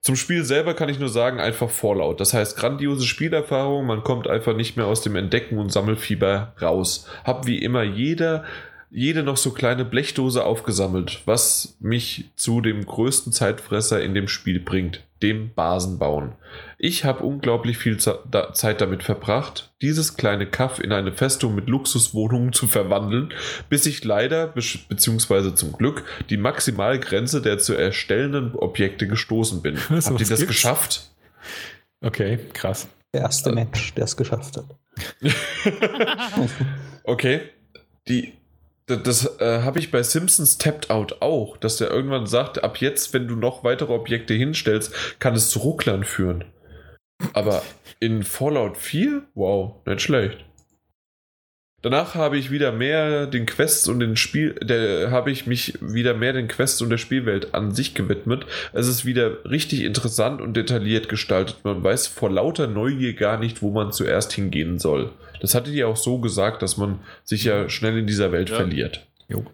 Zum 0.00 0.16
Spiel 0.16 0.44
selber 0.44 0.74
kann 0.74 0.88
ich 0.88 0.98
nur 0.98 1.08
sagen, 1.08 1.40
einfach 1.40 1.68
Fallout. 1.68 2.20
Das 2.20 2.32
heißt, 2.32 2.56
grandiose 2.56 3.04
Spielerfahrung, 3.04 3.84
man 3.84 4.04
kommt 4.04 4.28
einfach 4.28 4.56
nicht 4.56 4.76
mehr 4.76 4.86
aus 4.86 5.02
dem 5.02 5.16
Entdecken 5.16 5.58
und 5.58 5.72
Sammelfieber 5.72 6.54
raus. 6.62 7.06
Hab 7.24 7.46
wie 7.46 7.58
immer 7.58 7.82
jeder, 7.82 8.44
jede 8.90 9.22
noch 9.22 9.36
so 9.36 9.50
kleine 9.50 9.84
Blechdose 9.84 10.44
aufgesammelt, 10.44 11.22
was 11.26 11.76
mich 11.80 12.30
zu 12.36 12.60
dem 12.60 12.86
größten 12.86 13.32
Zeitfresser 13.32 14.00
in 14.00 14.14
dem 14.14 14.28
Spiel 14.28 14.60
bringt, 14.60 15.04
dem 15.22 15.52
Basenbauen. 15.52 16.32
Ich 16.80 17.04
habe 17.04 17.24
unglaublich 17.24 17.76
viel 17.76 17.98
Zeit 17.98 18.80
damit 18.80 19.02
verbracht, 19.02 19.72
dieses 19.82 20.16
kleine 20.16 20.46
Kaff 20.46 20.78
in 20.78 20.92
eine 20.92 21.12
Festung 21.12 21.56
mit 21.56 21.68
Luxuswohnungen 21.68 22.52
zu 22.52 22.68
verwandeln, 22.68 23.32
bis 23.68 23.84
ich 23.86 24.04
leider, 24.04 24.46
be- 24.46 24.62
beziehungsweise 24.88 25.56
zum 25.56 25.72
Glück, 25.72 26.04
die 26.30 26.36
Maximalgrenze 26.36 27.42
der 27.42 27.58
zu 27.58 27.74
erstellenden 27.74 28.54
Objekte 28.54 29.08
gestoßen 29.08 29.60
bin. 29.60 29.76
Was, 29.88 30.06
Habt 30.10 30.20
ihr 30.20 30.26
das 30.28 30.38
gibt's? 30.38 30.54
geschafft? 30.54 31.10
Okay, 32.00 32.38
krass. 32.52 32.86
Der 33.12 33.22
erste 33.22 33.50
Mensch, 33.50 33.94
der 33.94 34.04
es 34.04 34.16
geschafft 34.16 34.56
hat. 34.56 34.66
Okay. 37.04 37.40
Die, 38.08 38.34
das, 38.86 39.02
das 39.02 39.40
äh, 39.40 39.62
habe 39.62 39.78
ich 39.78 39.90
bei 39.90 40.02
Simpsons 40.02 40.58
Tapped 40.58 40.90
Out 40.90 41.20
auch, 41.20 41.56
dass 41.56 41.76
der 41.76 41.90
irgendwann 41.90 42.26
sagt, 42.26 42.62
ab 42.62 42.78
jetzt, 42.80 43.12
wenn 43.14 43.28
du 43.28 43.36
noch 43.36 43.64
weitere 43.64 43.92
Objekte 43.92 44.34
hinstellst, 44.34 44.92
kann 45.18 45.34
es 45.34 45.50
zu 45.50 45.58
Rucklern 45.60 46.04
führen. 46.04 46.44
Aber 47.32 47.62
in 48.00 48.22
Fallout 48.22 48.76
4, 48.76 49.22
wow, 49.34 49.74
nicht 49.86 50.02
schlecht. 50.02 50.44
Danach 51.80 52.16
habe 52.16 52.36
ich 52.36 52.50
wieder 52.50 52.72
mehr 52.72 53.26
den 53.28 53.46
Quests 53.46 53.86
und 53.86 54.00
den 54.00 54.16
Spiel, 54.16 54.54
der 54.54 55.12
habe 55.12 55.30
ich 55.30 55.46
mich 55.46 55.78
wieder 55.80 56.12
mehr 56.12 56.32
den 56.32 56.48
Quests 56.48 56.82
und 56.82 56.90
der 56.90 56.98
Spielwelt 56.98 57.54
an 57.54 57.72
sich 57.72 57.94
gewidmet. 57.94 58.46
Es 58.72 58.88
ist 58.88 59.04
wieder 59.04 59.44
richtig 59.48 59.84
interessant 59.84 60.40
und 60.40 60.54
detailliert 60.56 61.08
gestaltet. 61.08 61.58
Man 61.62 61.84
weiß 61.84 62.08
vor 62.08 62.30
lauter 62.30 62.66
Neugier 62.66 63.12
gar 63.14 63.38
nicht, 63.38 63.62
wo 63.62 63.70
man 63.70 63.92
zuerst 63.92 64.32
hingehen 64.32 64.80
soll. 64.80 65.12
Das 65.40 65.54
hattet 65.54 65.72
ihr 65.74 65.86
auch 65.86 65.96
so 65.96 66.18
gesagt, 66.18 66.62
dass 66.62 66.78
man 66.78 66.98
sich 67.22 67.44
ja 67.44 67.68
schnell 67.68 67.96
in 67.96 68.08
dieser 68.08 68.32
Welt 68.32 68.50
Ja. 68.50 68.56
verliert. 68.56 69.06
Jo. 69.28 69.44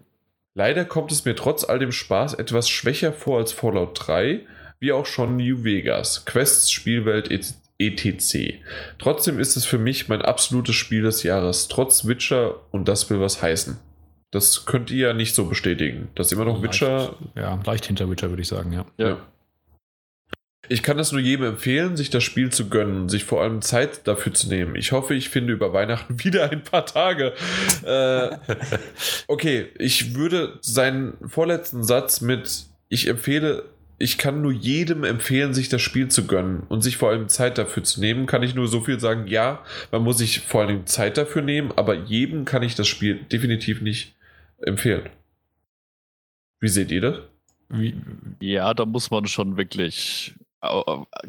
Leider 0.55 0.83
kommt 0.83 1.11
es 1.11 1.25
mir 1.25 1.35
trotz 1.35 1.63
all 1.63 1.77
dem 1.77 1.91
Spaß 1.91 2.33
etwas 2.35 2.69
schwächer 2.69 3.13
vor 3.13 3.37
als 3.37 3.51
Fallout 3.51 4.07
3, 4.07 4.39
wie 4.85 4.91
auch 4.93 5.07
schon 5.07 5.37
New 5.37 5.63
Vegas, 5.63 6.25
Quests, 6.25 6.71
Spielwelt 6.71 7.31
et- 7.31 7.55
etc. 7.79 8.59
Trotzdem 8.99 9.39
ist 9.39 9.55
es 9.57 9.65
für 9.65 9.79
mich 9.79 10.07
mein 10.07 10.21
absolutes 10.21 10.75
Spiel 10.75 11.01
des 11.01 11.23
Jahres, 11.23 11.67
trotz 11.67 12.05
Witcher 12.05 12.55
und 12.71 12.87
das 12.87 13.09
will 13.09 13.19
was 13.19 13.41
heißen. 13.41 13.77
Das 14.31 14.65
könnt 14.65 14.91
ihr 14.91 15.07
ja 15.07 15.13
nicht 15.13 15.33
so 15.33 15.45
bestätigen. 15.45 16.09
Das 16.13 16.27
ist 16.27 16.33
immer 16.33 16.45
noch 16.45 16.61
Witcher. 16.61 17.15
Ja, 17.35 17.59
leicht 17.65 17.85
hinter 17.87 18.09
Witcher, 18.11 18.29
würde 18.29 18.43
ich 18.43 18.47
sagen, 18.47 18.71
ja. 18.73 18.85
Ja. 18.97 19.17
Ich 20.67 20.83
kann 20.83 20.97
es 20.99 21.11
nur 21.11 21.21
jedem 21.21 21.45
empfehlen, 21.45 21.95
sich 21.97 22.09
das 22.09 22.23
Spiel 22.23 22.51
zu 22.51 22.69
gönnen, 22.69 23.07
sich 23.09 23.23
vor 23.23 23.41
allem 23.41 23.61
Zeit 23.61 24.07
dafür 24.07 24.33
zu 24.33 24.47
nehmen. 24.49 24.75
Ich 24.75 24.91
hoffe, 24.91 25.13
ich 25.15 25.29
finde 25.29 25.53
über 25.53 25.73
Weihnachten 25.73 26.23
wieder 26.23 26.51
ein 26.51 26.63
paar 26.63 26.85
Tage. 26.85 27.33
Äh, 27.83 28.37
okay, 29.27 29.67
ich 29.79 30.15
würde 30.15 30.57
seinen 30.61 31.17
vorletzten 31.27 31.83
Satz 31.83 32.21
mit 32.21 32.65
Ich 32.89 33.07
empfehle, 33.07 33.65
ich 33.97 34.17
kann 34.17 34.41
nur 34.41 34.51
jedem 34.51 35.03
empfehlen, 35.03 35.53
sich 35.53 35.69
das 35.69 35.81
Spiel 35.81 36.09
zu 36.09 36.27
gönnen 36.27 36.63
und 36.67 36.81
sich 36.81 36.97
vor 36.97 37.09
allem 37.09 37.29
Zeit 37.29 37.57
dafür 37.57 37.83
zu 37.83 38.01
nehmen. 38.01 38.25
Kann 38.25 38.43
ich 38.43 38.55
nur 38.55 38.67
so 38.67 38.81
viel 38.81 38.99
sagen, 38.99 39.27
ja, 39.27 39.63
man 39.91 40.03
muss 40.03 40.17
sich 40.17 40.41
vor 40.41 40.61
allem 40.61 40.85
Zeit 40.85 41.17
dafür 41.17 41.41
nehmen, 41.41 41.71
aber 41.75 41.95
jedem 41.95 42.45
kann 42.45 42.63
ich 42.63 42.75
das 42.75 42.87
Spiel 42.87 43.23
definitiv 43.31 43.81
nicht 43.81 44.15
empfehlen. 44.57 45.09
Wie 46.59 46.67
seht 46.67 46.91
ihr 46.91 47.01
das? 47.01 47.19
Wie, 47.69 47.95
Ja, 48.39 48.73
da 48.73 48.85
muss 48.85 49.11
man 49.11 49.27
schon 49.27 49.57
wirklich 49.57 50.35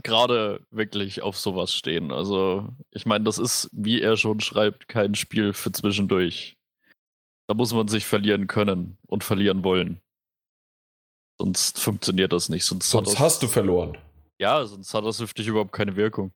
gerade 0.03 0.61
wirklich 0.71 1.23
auf 1.23 1.37
sowas 1.37 1.75
stehen. 1.75 2.13
Also, 2.13 2.69
ich 2.91 3.07
meine, 3.07 3.25
das 3.25 3.39
ist, 3.39 3.69
wie 3.73 4.01
er 4.01 4.17
schon 4.17 4.41
schreibt, 4.41 4.89
kein 4.89 5.15
Spiel 5.15 5.53
für 5.53 5.73
zwischendurch. 5.73 6.57
Da 7.47 7.55
muss 7.55 7.73
man 7.73 7.89
sich 7.89 8.07
verlieren 8.07 8.47
können 8.47 8.99
und 9.07 9.25
verlieren 9.25 9.63
wollen. 9.63 10.01
Sonst 11.39 11.79
funktioniert 11.79 12.33
das 12.33 12.49
nicht. 12.49 12.65
Sonst, 12.65 12.91
Sonst 12.91 13.13
das, 13.13 13.19
hast 13.19 13.43
du 13.43 13.49
verloren. 13.49 13.99
Ja, 14.39 14.65
sonst 14.67 14.93
hat 14.95 15.05
das 15.05 15.19
für 15.19 15.27
dich 15.35 15.47
überhaupt 15.47 15.73
keine 15.73 15.97
Wirkung. 15.97 16.33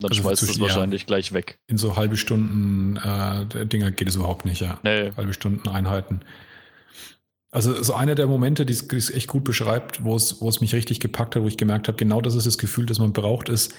Dann 0.00 0.10
Also 0.10 0.22
schmeißt 0.22 0.42
es 0.42 0.48
zwischen- 0.48 0.62
ja. 0.62 0.68
wahrscheinlich 0.68 1.06
gleich 1.06 1.32
weg. 1.32 1.58
In 1.66 1.76
so 1.78 1.96
halbe 1.96 2.16
Stunden 2.16 2.96
äh, 2.96 3.66
Dinger 3.66 3.90
geht 3.90 4.08
es 4.08 4.14
überhaupt 4.16 4.44
nicht, 4.44 4.60
ja. 4.60 4.78
Nee. 4.82 5.12
Halbe 5.16 5.32
Stunden 5.34 5.68
Einheiten. 5.68 6.20
Also 7.50 7.82
so 7.82 7.94
einer 7.94 8.14
der 8.14 8.26
Momente, 8.26 8.64
die 8.66 8.74
es 8.74 8.86
die 8.86 8.96
es 8.96 9.10
echt 9.10 9.26
gut 9.26 9.42
beschreibt, 9.42 10.04
wo 10.04 10.14
es, 10.14 10.40
wo 10.40 10.48
es 10.48 10.60
mich 10.60 10.74
richtig 10.74 11.00
gepackt 11.00 11.34
hat, 11.34 11.42
wo 11.42 11.48
ich 11.48 11.56
gemerkt 11.56 11.88
habe, 11.88 11.96
genau 11.96 12.20
das 12.20 12.34
ist 12.34 12.46
das 12.46 12.58
Gefühl, 12.58 12.84
das 12.86 12.98
man 12.98 13.12
braucht, 13.14 13.48
ist, 13.48 13.74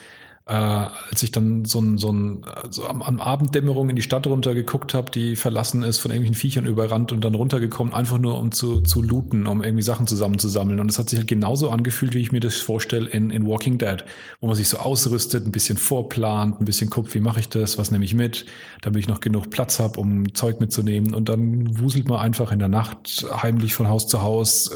äh, 0.50 0.54
als 0.54 1.22
ich 1.22 1.32
dann 1.32 1.66
so 1.66 1.80
ein, 1.80 1.98
so 1.98 2.12
ein 2.12 2.44
so 2.72 2.88
am, 2.88 3.02
am 3.02 3.20
Abenddämmerung 3.20 3.90
in 3.90 3.96
die 3.96 4.02
Stadt 4.02 4.26
runter 4.26 4.56
geguckt 4.56 4.94
habe, 4.94 5.12
die 5.12 5.36
verlassen 5.36 5.84
ist, 5.84 6.00
von 6.00 6.12
irgendwelchen 6.12 6.40
Viechern 6.40 6.66
überrannt 6.66 7.12
und 7.12 7.24
dann 7.24 7.36
runtergekommen, 7.36 7.94
einfach 7.94 8.18
nur 8.18 8.40
um 8.40 8.52
zu, 8.52 8.82
zu 8.82 9.02
looten, 9.02 9.46
um 9.46 9.64
irgendwie 9.64 9.84
Sachen 9.84 10.08
zusammenzusammeln. 10.08 10.80
Und 10.80 10.90
es 10.90 10.98
hat 10.98 11.10
sich 11.10 11.20
halt 11.20 11.28
genauso 11.28 11.70
angefühlt, 11.70 12.16
wie 12.16 12.20
ich 12.20 12.32
mir 12.32 12.40
das 12.40 12.56
vorstelle 12.56 13.10
in, 13.10 13.30
in 13.30 13.46
Walking 13.46 13.78
Dead, 13.78 14.04
wo 14.40 14.48
man 14.48 14.56
sich 14.56 14.70
so 14.70 14.78
ausrüstet, 14.78 15.46
ein 15.46 15.52
bisschen 15.52 15.78
vorplant, 15.78 16.60
ein 16.60 16.66
bisschen 16.66 16.90
guckt, 16.90 17.14
wie 17.14 17.20
mache 17.20 17.40
ich 17.40 17.50
das, 17.50 17.78
was 17.78 17.92
nehme 17.92 18.06
ich 18.06 18.16
mit, 18.16 18.46
damit 18.82 19.02
ich 19.02 19.08
noch 19.08 19.20
genug 19.20 19.52
Platz 19.52 19.80
habe, 19.80 20.00
um 20.00 20.34
Zeug 20.34 20.60
mitzunehmen. 20.60 21.14
Und 21.14 21.30
dann 21.30 21.80
wuselt 21.80 22.08
man 22.08 22.20
einfach 22.20 22.52
in 22.52 22.60
der 22.60 22.70
Nacht 22.70 23.26
heimlich 23.32 23.76
von 23.76 23.88
Haus 23.88 24.08
zu 24.08 24.22
Haus, 24.22 24.72
äh, 24.72 24.76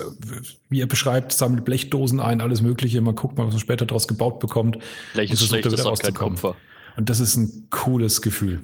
wie 0.69 0.81
er 0.81 0.87
beschreibt, 0.87 1.31
sammelt 1.31 1.65
Blechdosen 1.65 2.19
ein, 2.19 2.41
alles 2.41 2.61
Mögliche. 2.61 2.99
Man 3.01 3.15
guckt 3.15 3.37
mal, 3.37 3.45
was 3.45 3.53
man 3.53 3.59
später 3.59 3.85
daraus 3.85 4.07
gebaut 4.07 4.39
bekommt. 4.39 4.79
Blech 5.13 5.31
ist 5.31 5.52
versucht 5.61 6.03
er 6.03 6.11
kein 6.11 6.27
rauszukommen. 6.33 6.55
Und 6.97 7.09
das 7.09 7.19
ist 7.19 7.35
ein 7.37 7.67
cooles 7.69 8.21
Gefühl. 8.21 8.61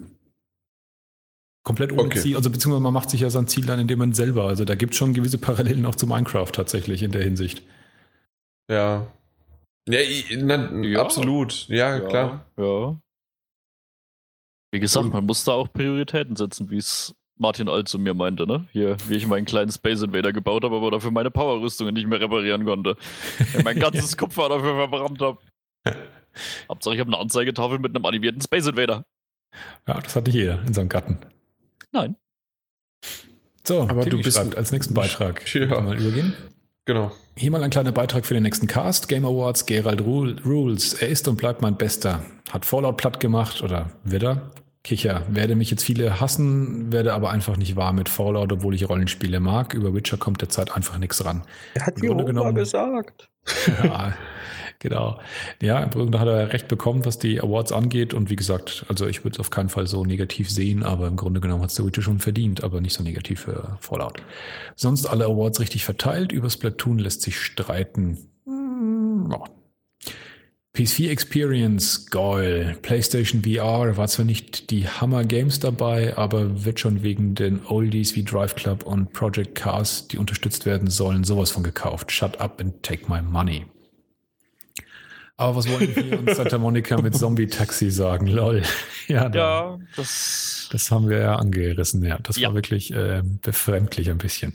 Komplett 1.64 1.92
ohne 1.92 2.04
Okay. 2.04 2.20
Ziel. 2.20 2.36
Also 2.36 2.50
beziehungsweise 2.50 2.82
man 2.82 2.94
macht 2.94 3.10
sich 3.10 3.22
ja 3.22 3.30
sein 3.30 3.48
Ziel 3.48 3.66
dann, 3.66 3.80
indem 3.80 4.00
man 4.00 4.14
selber. 4.14 4.46
Also 4.46 4.66
da 4.66 4.76
gibt 4.76 4.94
es 4.94 4.98
schon 4.98 5.14
gewisse 5.14 5.38
Parallelen 5.38 5.86
auch 5.86 5.96
zu 5.96 6.08
Minecraft 6.08 6.52
tatsächlich 6.52 7.04
in 7.04 7.12
der 7.12 7.24
Hinsicht. 7.24 7.62
Ja. 8.70 9.08
Ja, 9.88 10.00
na, 10.38 10.82
Ja. 10.82 11.02
absolut. 11.02 11.68
Ja, 11.68 12.00
klar. 12.00 12.46
Ja. 12.58 13.00
Wie 14.72 14.80
gesagt, 14.80 15.10
man 15.12 15.26
muss 15.26 15.44
da 15.44 15.54
auch 15.54 15.72
Prioritäten 15.74 16.36
setzen, 16.36 16.70
wie 16.70 16.78
es 16.78 17.16
Martin 17.38 17.70
Alt 17.70 17.88
zu 17.88 17.98
mir 17.98 18.14
meinte, 18.14 18.46
ne? 18.46 18.68
Hier, 18.72 18.98
wie 19.08 19.16
ich 19.16 19.26
meinen 19.26 19.46
kleinen 19.46 19.72
Space 19.72 20.02
Invader 20.04 20.32
gebaut 20.34 20.64
habe, 20.64 20.76
aber 20.76 20.92
dafür 20.92 21.10
meine 21.10 21.32
Power-Rüstungen 21.32 21.94
nicht 21.94 22.06
mehr 22.08 22.20
reparieren 22.20 22.66
konnte. 22.66 22.96
Mein 23.64 23.80
ganzes 23.80 24.16
Kupfer 24.18 24.50
dafür 24.50 24.76
verbrannt 24.76 25.22
habe. 25.22 25.40
Hauptsache, 26.70 26.94
ich 26.96 27.00
habe 27.00 27.10
eine 27.12 27.20
Anzeigetafel 27.20 27.80
mit 27.80 27.96
einem 27.96 28.06
animierten 28.06 28.42
Space 28.42 28.68
Invader. 28.68 29.06
Ja, 29.88 30.00
das 30.00 30.16
hat 30.16 30.26
nicht 30.28 30.36
jeder 30.36 30.62
in 30.66 30.74
seinem 30.74 30.90
Garten. 30.90 31.18
Nein. 31.92 32.16
So, 33.68 33.82
Aber 33.82 34.02
Timmy 34.04 34.18
du 34.18 34.24
bist- 34.24 34.38
schreibt 34.38 34.56
als 34.58 34.72
nächsten 34.72 34.94
Beitrag. 34.94 35.54
Ja. 35.54 35.70
Wir 35.70 35.82
Mal 35.82 36.00
übergehen. 36.00 36.34
Genau. 36.86 37.12
Hier 37.38 37.52
mal 37.52 37.64
ein 37.64 37.70
kleiner 37.70 37.92
Beitrag 37.92 38.26
für 38.26 38.34
den 38.34 38.44
nächsten 38.44 38.68
Cast. 38.68 39.08
Game 39.08 39.26
Awards, 39.26 39.66
Gerald 39.66 40.02
Ru- 40.02 40.42
Rules. 40.44 40.94
Er 40.94 41.10
ist 41.10 41.28
und 41.28 41.36
bleibt 41.38 41.62
mein 41.62 41.78
Bester. 41.78 42.24
Hat 42.52 42.66
Fallout 42.66 42.98
platt 42.98 43.20
gemacht 43.20 43.62
oder 43.62 43.92
wird 44.04 44.24
er? 44.24 44.52
Kicher. 44.84 45.24
Werde 45.30 45.56
mich 45.56 45.70
jetzt 45.72 45.84
viele 45.84 46.22
hassen, 46.22 46.92
werde 46.92 47.14
aber 47.14 47.32
einfach 47.32 47.58
nicht 47.58 47.76
wahr 47.76 47.92
mit 47.94 48.08
Fallout, 48.08 48.52
obwohl 48.54 48.74
ich 48.76 48.88
Rollenspiele 48.88 49.40
mag. 49.40 49.74
Über 49.74 49.94
Witcher 49.94 50.18
kommt 50.18 50.42
derzeit 50.42 50.76
einfach 50.76 50.98
nichts 50.98 51.24
ran. 51.26 51.44
Er 51.74 51.86
hat 51.88 51.96
Grunde 51.98 52.24
genommen- 52.26 52.56
gesagt. 52.56 53.30
ja, 53.84 54.14
genau. 54.80 55.20
Ja, 55.62 55.82
im 55.84 55.90
Grunde 55.90 56.20
hat 56.20 56.28
er 56.28 56.54
recht 56.54 56.68
bekommen, 56.68 57.06
was 57.06 57.20
die 57.20 57.42
Awards 57.42 57.72
angeht. 57.72 58.14
Und 58.14 58.30
wie 58.30 58.36
gesagt, 58.38 58.86
also 58.88 59.06
ich 59.08 59.24
würde 59.26 59.36
es 59.36 59.40
auf 59.40 59.50
keinen 59.50 59.70
Fall 59.70 59.86
so 59.88 60.06
negativ 60.06 60.50
sehen, 60.50 60.84
aber 60.84 61.08
im 61.08 61.16
Grunde 61.18 61.42
genommen 61.42 61.64
hat 61.64 61.72
es 61.72 61.76
der 61.76 61.86
Witcher 61.86 62.02
schon 62.02 62.20
verdient, 62.20 62.64
aber 62.64 62.80
nicht 62.80 62.94
so 62.94 63.04
negativ 63.04 63.42
für 63.42 63.78
Fallout. 63.82 64.22
Sonst 64.76 65.08
alle 65.08 65.26
Awards 65.26 65.60
richtig 65.60 65.84
verteilt. 65.84 66.32
Über 66.32 66.50
Splatoon 66.50 67.00
lässt 67.00 67.22
sich 67.22 67.38
streiten. 67.40 68.18
Hm, 68.46 69.30
ja. 69.32 69.44
PS4 70.76 71.10
Experience, 71.10 72.06
geil. 72.12 72.78
PlayStation 72.84 73.44
VR 73.44 73.98
war 73.98 74.08
zwar 74.08 74.26
nicht 74.26 74.70
die 74.70 74.88
Hammer 74.88 75.26
Games 75.26 75.60
dabei, 75.60 76.16
aber 76.16 76.64
wird 76.64 76.80
schon 76.80 77.02
wegen 77.02 77.34
den 77.34 77.66
Oldies 77.66 78.16
wie 78.16 78.24
Drive 78.24 78.56
Club 78.56 78.84
und 78.84 79.12
Project 79.12 79.56
Cars, 79.56 80.08
die 80.08 80.18
unterstützt 80.18 80.66
werden 80.68 80.90
sollen, 80.90 81.24
sowas 81.24 81.50
von 81.52 81.64
gekauft. 81.64 82.12
Shut 82.12 82.40
up 82.40 82.62
and 82.62 82.82
take 82.84 83.12
my 83.12 83.22
money. 83.22 83.66
Aber 85.38 85.56
was 85.56 85.70
wollen 85.70 85.96
wir 85.96 86.20
uns 86.20 86.36
Santa 86.38 86.58
Monica 86.60 87.02
mit 87.02 87.16
Zombie 87.18 87.48
Taxi 87.48 87.90
sagen? 87.92 88.28
Lol. 88.28 88.62
Ja, 89.08 89.28
da, 89.28 89.40
Ja, 89.40 89.80
das. 89.96 90.70
das 90.72 90.92
haben 90.92 91.10
wir 91.10 91.18
ja 91.18 91.36
angerissen, 91.38 92.04
ja. 92.04 92.20
Das 92.22 92.38
Ja. 92.38 92.50
war 92.50 92.56
wirklich 92.56 92.94
äh, 92.94 93.24
befremdlich 93.42 94.08
ein 94.12 94.20
bisschen. 94.20 94.54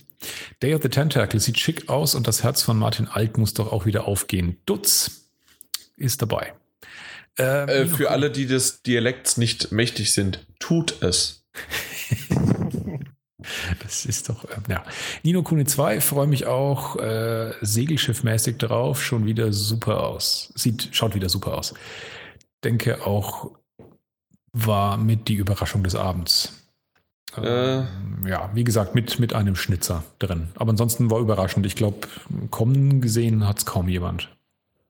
Day 0.62 0.76
of 0.76 0.82
the 0.82 0.88
Tentacle 0.88 1.40
sieht 1.40 1.58
schick 1.58 1.88
aus 1.88 2.14
und 2.14 2.28
das 2.28 2.44
Herz 2.44 2.62
von 2.62 2.78
Martin 2.78 3.08
Alt 3.08 3.36
muss 3.36 3.54
doch 3.54 3.72
auch 3.72 3.84
wieder 3.84 4.06
aufgehen. 4.06 4.58
Dutz 4.64 5.23
ist 5.96 6.22
dabei. 6.22 6.54
Ähm, 7.38 7.68
Äh, 7.68 7.86
für 7.86 8.10
alle, 8.10 8.30
die 8.30 8.46
des 8.46 8.82
Dialekts 8.82 9.36
nicht 9.36 9.72
mächtig 9.72 10.12
sind, 10.12 10.46
tut 10.58 11.02
es. 11.02 11.44
Das 13.82 14.06
ist 14.06 14.28
doch, 14.30 14.44
ähm, 14.44 14.62
ja. 14.68 14.84
Nino 15.22 15.42
Kuni 15.42 15.64
2, 15.66 16.00
freue 16.00 16.26
mich 16.26 16.46
auch 16.46 16.96
äh, 16.96 17.52
segelschiffmäßig 17.60 18.56
drauf, 18.56 19.02
schon 19.02 19.26
wieder 19.26 19.52
super 19.52 20.04
aus. 20.04 20.50
Sieht, 20.54 20.88
schaut 20.92 21.14
wieder 21.14 21.28
super 21.28 21.58
aus. 21.58 21.74
Denke 22.64 23.06
auch, 23.06 23.50
war 24.52 24.96
mit 24.96 25.28
die 25.28 25.34
Überraschung 25.34 25.82
des 25.84 25.94
Abends. 25.94 26.54
Ähm, 27.36 27.86
Ja, 28.26 28.50
wie 28.54 28.64
gesagt, 28.64 28.94
mit, 28.94 29.18
mit 29.18 29.34
einem 29.34 29.56
Schnitzer 29.56 30.04
drin. 30.18 30.48
Aber 30.54 30.70
ansonsten 30.70 31.10
war 31.10 31.18
überraschend. 31.18 31.66
Ich 31.66 31.76
glaube, 31.76 32.08
kommen 32.50 33.00
gesehen 33.00 33.46
hat 33.46 33.58
es 33.58 33.66
kaum 33.66 33.88
jemand, 33.88 34.33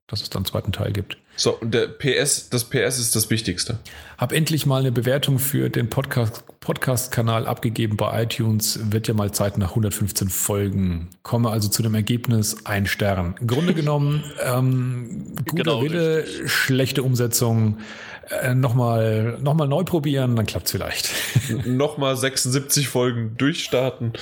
dass 0.07 0.23
es 0.23 0.31
dann 0.31 0.41
einen 0.41 0.47
zweiten 0.47 0.73
Teil 0.73 0.92
gibt. 0.92 1.16
So, 1.36 1.58
und 1.58 1.73
der 1.74 1.89
PS, 1.89 2.49
das 2.50 2.65
PS 2.65 2.99
ist 3.00 3.16
das 3.16 3.28
Wichtigste. 3.31 3.78
Hab 4.18 4.33
endlich 4.33 4.66
mal 4.66 4.81
eine 4.81 4.92
Bewertung 4.92 5.39
für 5.39 5.68
den 5.70 5.89
Podcast- 5.91 6.44
Podcast-Kanal 6.60 7.47
abgegeben 7.47 7.97
bei 7.97 8.23
iTunes. 8.23 8.78
Wird 8.92 9.08
ja 9.08 9.15
mal 9.15 9.33
Zeit 9.33 9.58
nach 9.58 9.70
115 9.70 10.28
Folgen. 10.28 11.08
Komme 11.23 11.50
also 11.50 11.68
zu 11.68 11.83
dem 11.83 11.94
Ergebnis 11.94 12.65
ein 12.65 12.86
Stern. 12.86 13.34
Im 13.41 13.47
Grunde 13.49 13.74
genommen, 13.74 14.23
ähm, 14.44 15.34
guter 15.49 15.65
Genau, 15.65 15.83
Wille, 15.83 16.18
richtig. 16.18 16.52
schlechte 16.52 17.02
Umsetzung. 17.02 17.78
Äh, 18.42 18.55
Nochmal 18.55 19.39
noch 19.42 19.52
mal 19.55 19.66
neu 19.68 19.83
probieren, 19.84 20.36
dann 20.36 20.47
klappt's 20.47 20.70
vielleicht. 20.73 21.10
Nochmal 21.66 22.16
76 22.16 22.89
Folgen 22.89 23.36
durchstarten. 23.36 24.12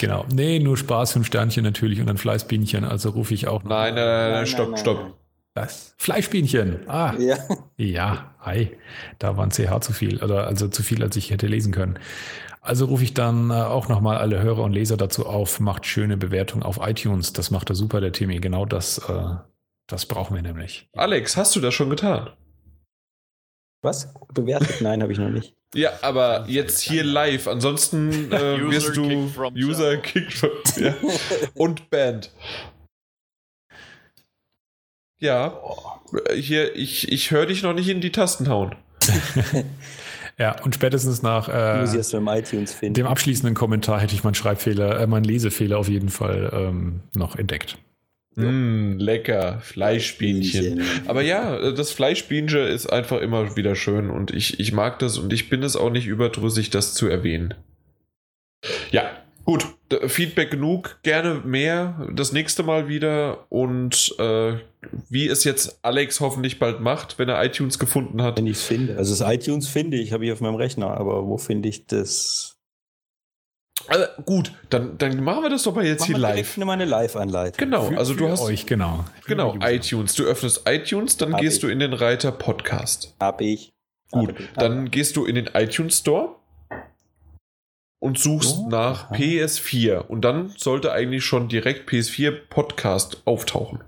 genau. 0.00 0.24
Nee, 0.32 0.58
nur 0.60 0.76
Spaß, 0.76 1.14
fünf 1.14 1.26
Sternchen 1.26 1.64
natürlich 1.64 2.00
und 2.00 2.08
ein 2.10 2.18
Fleißbienchen. 2.18 2.84
Also 2.84 3.10
rufe 3.10 3.34
ich 3.34 3.48
auch 3.48 3.62
noch. 3.64 3.70
Nein, 3.70 3.94
nein, 3.94 4.04
nein, 4.06 4.20
nein, 4.20 4.32
Nein, 4.32 4.46
stopp, 4.46 4.70
nein, 4.70 4.78
stopp. 4.78 5.16
Was? 5.54 5.94
Fleischbienchen. 5.98 6.88
Ah. 6.88 7.14
Ja. 7.18 7.36
Ja, 7.76 8.34
hi. 8.40 8.76
Da 9.18 9.36
war 9.36 9.44
ein 9.44 9.50
CH 9.50 9.80
zu 9.80 9.92
viel, 9.92 10.22
oder 10.22 10.46
also 10.46 10.68
zu 10.68 10.82
viel, 10.82 11.02
als 11.02 11.16
ich 11.16 11.30
hätte 11.30 11.46
lesen 11.48 11.72
können. 11.72 11.98
Also 12.60 12.84
rufe 12.84 13.02
ich 13.02 13.14
dann 13.14 13.50
äh, 13.50 13.54
auch 13.54 13.88
nochmal 13.88 14.18
alle 14.18 14.40
Hörer 14.42 14.62
und 14.62 14.72
Leser 14.72 14.96
dazu 14.96 15.26
auf, 15.26 15.60
macht 15.60 15.86
schöne 15.86 16.16
Bewertungen 16.16 16.62
auf 16.62 16.78
iTunes. 16.80 17.32
Das 17.32 17.50
macht 17.50 17.70
er 17.70 17.74
super, 17.74 18.00
der 18.00 18.12
Timmy. 18.12 18.38
Genau 18.38 18.66
das, 18.66 18.98
äh, 18.98 19.36
das 19.86 20.06
brauchen 20.06 20.36
wir 20.36 20.42
nämlich. 20.42 20.88
Alex, 20.94 21.36
hast 21.36 21.56
du 21.56 21.60
das 21.60 21.74
schon 21.74 21.90
getan? 21.90 22.30
Was? 23.82 24.12
Bewertet? 24.34 24.82
Nein, 24.82 25.02
habe 25.02 25.12
ich 25.12 25.18
noch 25.18 25.30
nicht. 25.30 25.56
Ja, 25.74 25.90
aber 26.02 26.44
jetzt 26.48 26.80
hier 26.80 27.02
live. 27.02 27.48
Ansonsten 27.48 28.30
äh, 28.30 28.54
User 28.60 28.70
wirst 28.70 28.96
du 28.96 29.08
kicked 29.08 29.30
from 29.30 29.54
User 29.54 29.96
kicked 29.96 30.32
from, 30.34 30.50
ja. 30.76 30.94
und 31.54 31.88
Band. 31.90 32.30
Ja, 35.20 35.60
hier, 36.34 36.74
ich, 36.74 37.12
ich 37.12 37.30
höre 37.30 37.46
dich 37.46 37.62
noch 37.62 37.74
nicht 37.74 37.88
in 37.88 38.00
die 38.00 38.12
Tasten 38.12 38.48
hauen. 38.48 38.74
Ja, 40.40 40.56
und 40.62 40.74
spätestens 40.74 41.20
nach 41.20 41.50
äh, 41.50 42.92
dem 42.92 43.06
abschließenden 43.06 43.54
Kommentar 43.54 44.00
hätte 44.00 44.14
ich 44.14 44.24
meinen 44.24 44.34
Schreibfehler, 44.34 44.98
äh, 44.98 45.06
meinen 45.06 45.24
Lesefehler 45.24 45.76
auf 45.76 45.86
jeden 45.86 46.08
Fall 46.08 46.50
ähm, 46.54 47.00
noch 47.14 47.36
entdeckt. 47.36 47.76
Mm, 48.36 48.96
lecker, 48.96 49.60
Fleischbienchen. 49.60 50.80
Aber 51.06 51.20
ja, 51.20 51.72
das 51.72 51.90
Fleischbienchen 51.90 52.68
ist 52.68 52.86
einfach 52.86 53.20
immer 53.20 53.54
wieder 53.56 53.74
schön 53.74 54.08
und 54.08 54.30
ich, 54.30 54.58
ich 54.60 54.72
mag 54.72 54.98
das 55.00 55.18
und 55.18 55.30
ich 55.34 55.50
bin 55.50 55.62
es 55.62 55.76
auch 55.76 55.90
nicht 55.90 56.06
überdrüssig, 56.06 56.70
das 56.70 56.94
zu 56.94 57.06
erwähnen. 57.06 57.52
Ja, 58.92 59.10
gut. 59.58 60.10
Feedback 60.10 60.50
genug, 60.50 60.98
gerne 61.02 61.34
mehr, 61.44 62.06
das 62.12 62.32
nächste 62.32 62.62
Mal 62.62 62.88
wieder 62.88 63.46
und 63.50 64.14
äh, 64.18 64.54
wie 65.08 65.26
es 65.28 65.44
jetzt 65.44 65.78
Alex 65.84 66.20
hoffentlich 66.20 66.58
bald 66.58 66.80
macht, 66.80 67.18
wenn 67.18 67.28
er 67.28 67.42
iTunes 67.44 67.78
gefunden 67.78 68.22
hat. 68.22 68.38
Wenn 68.38 68.46
ich 68.46 68.58
es 68.58 68.62
finde. 68.64 68.96
Also 68.96 69.14
das 69.16 69.32
iTunes 69.32 69.68
finde 69.68 69.96
ich, 69.96 70.12
habe 70.12 70.24
ich 70.24 70.32
auf 70.32 70.40
meinem 70.40 70.54
Rechner, 70.54 70.88
aber 70.96 71.26
wo 71.26 71.38
finde 71.38 71.68
ich 71.68 71.86
das? 71.86 72.56
Also, 73.88 74.04
gut, 74.24 74.52
dann, 74.68 74.98
dann 74.98 75.24
machen 75.24 75.42
wir 75.42 75.50
das 75.50 75.62
doch 75.62 75.74
mal 75.74 75.84
jetzt 75.86 76.04
hier 76.04 76.12
Mach 76.16 76.20
mal 76.22 76.28
live. 76.28 76.34
direkt 76.36 76.56
Eine 76.58 76.64
meine 76.66 76.84
Live-Anleitung. 76.84 77.56
Genau, 77.58 77.84
Für- 77.88 77.98
also 77.98 78.12
du 78.14 78.26
für 78.26 78.30
hast 78.32 78.42
euch, 78.42 78.66
genau. 78.66 79.04
Genau 79.26 79.56
iTunes. 79.62 80.14
Du 80.14 80.24
öffnest 80.24 80.62
iTunes, 80.68 81.16
dann 81.16 81.32
Hab 81.32 81.40
gehst 81.40 81.56
ich. 81.56 81.60
du 81.62 81.68
in 81.68 81.78
den 81.78 81.94
Reiter 81.94 82.30
Podcast. 82.30 83.14
Hab 83.18 83.40
ich. 83.40 83.72
Gut, 84.12 84.28
Hab 84.30 84.40
ich. 84.40 84.46
dann 84.54 84.90
gehst 84.90 85.16
du 85.16 85.24
in 85.24 85.34
den 85.34 85.50
iTunes 85.54 85.98
Store 85.98 86.36
und 88.00 88.18
suchst 88.18 88.56
Oh, 88.58 88.68
nach 88.68 89.06
aha. 89.10 89.14
PS4 89.14 90.06
und 90.06 90.22
dann 90.22 90.50
sollte 90.56 90.92
eigentlich 90.92 91.24
schon 91.24 91.48
direkt 91.48 91.88
PS4 91.88 92.30
Podcast 92.48 93.22
auftauchen. 93.26 93.84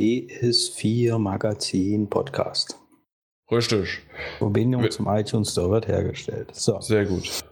PS4 0.00 1.18
Magazin 1.18 2.08
Podcast. 2.08 2.78
Richtig. 3.50 4.00
Verbindung 4.38 4.90
zum 4.90 5.06
iTunes 5.08 5.52
Store 5.52 5.70
wird 5.70 5.86
hergestellt. 5.88 6.54
So. 6.54 6.80
Sehr 6.80 7.04
gut. 7.04 7.44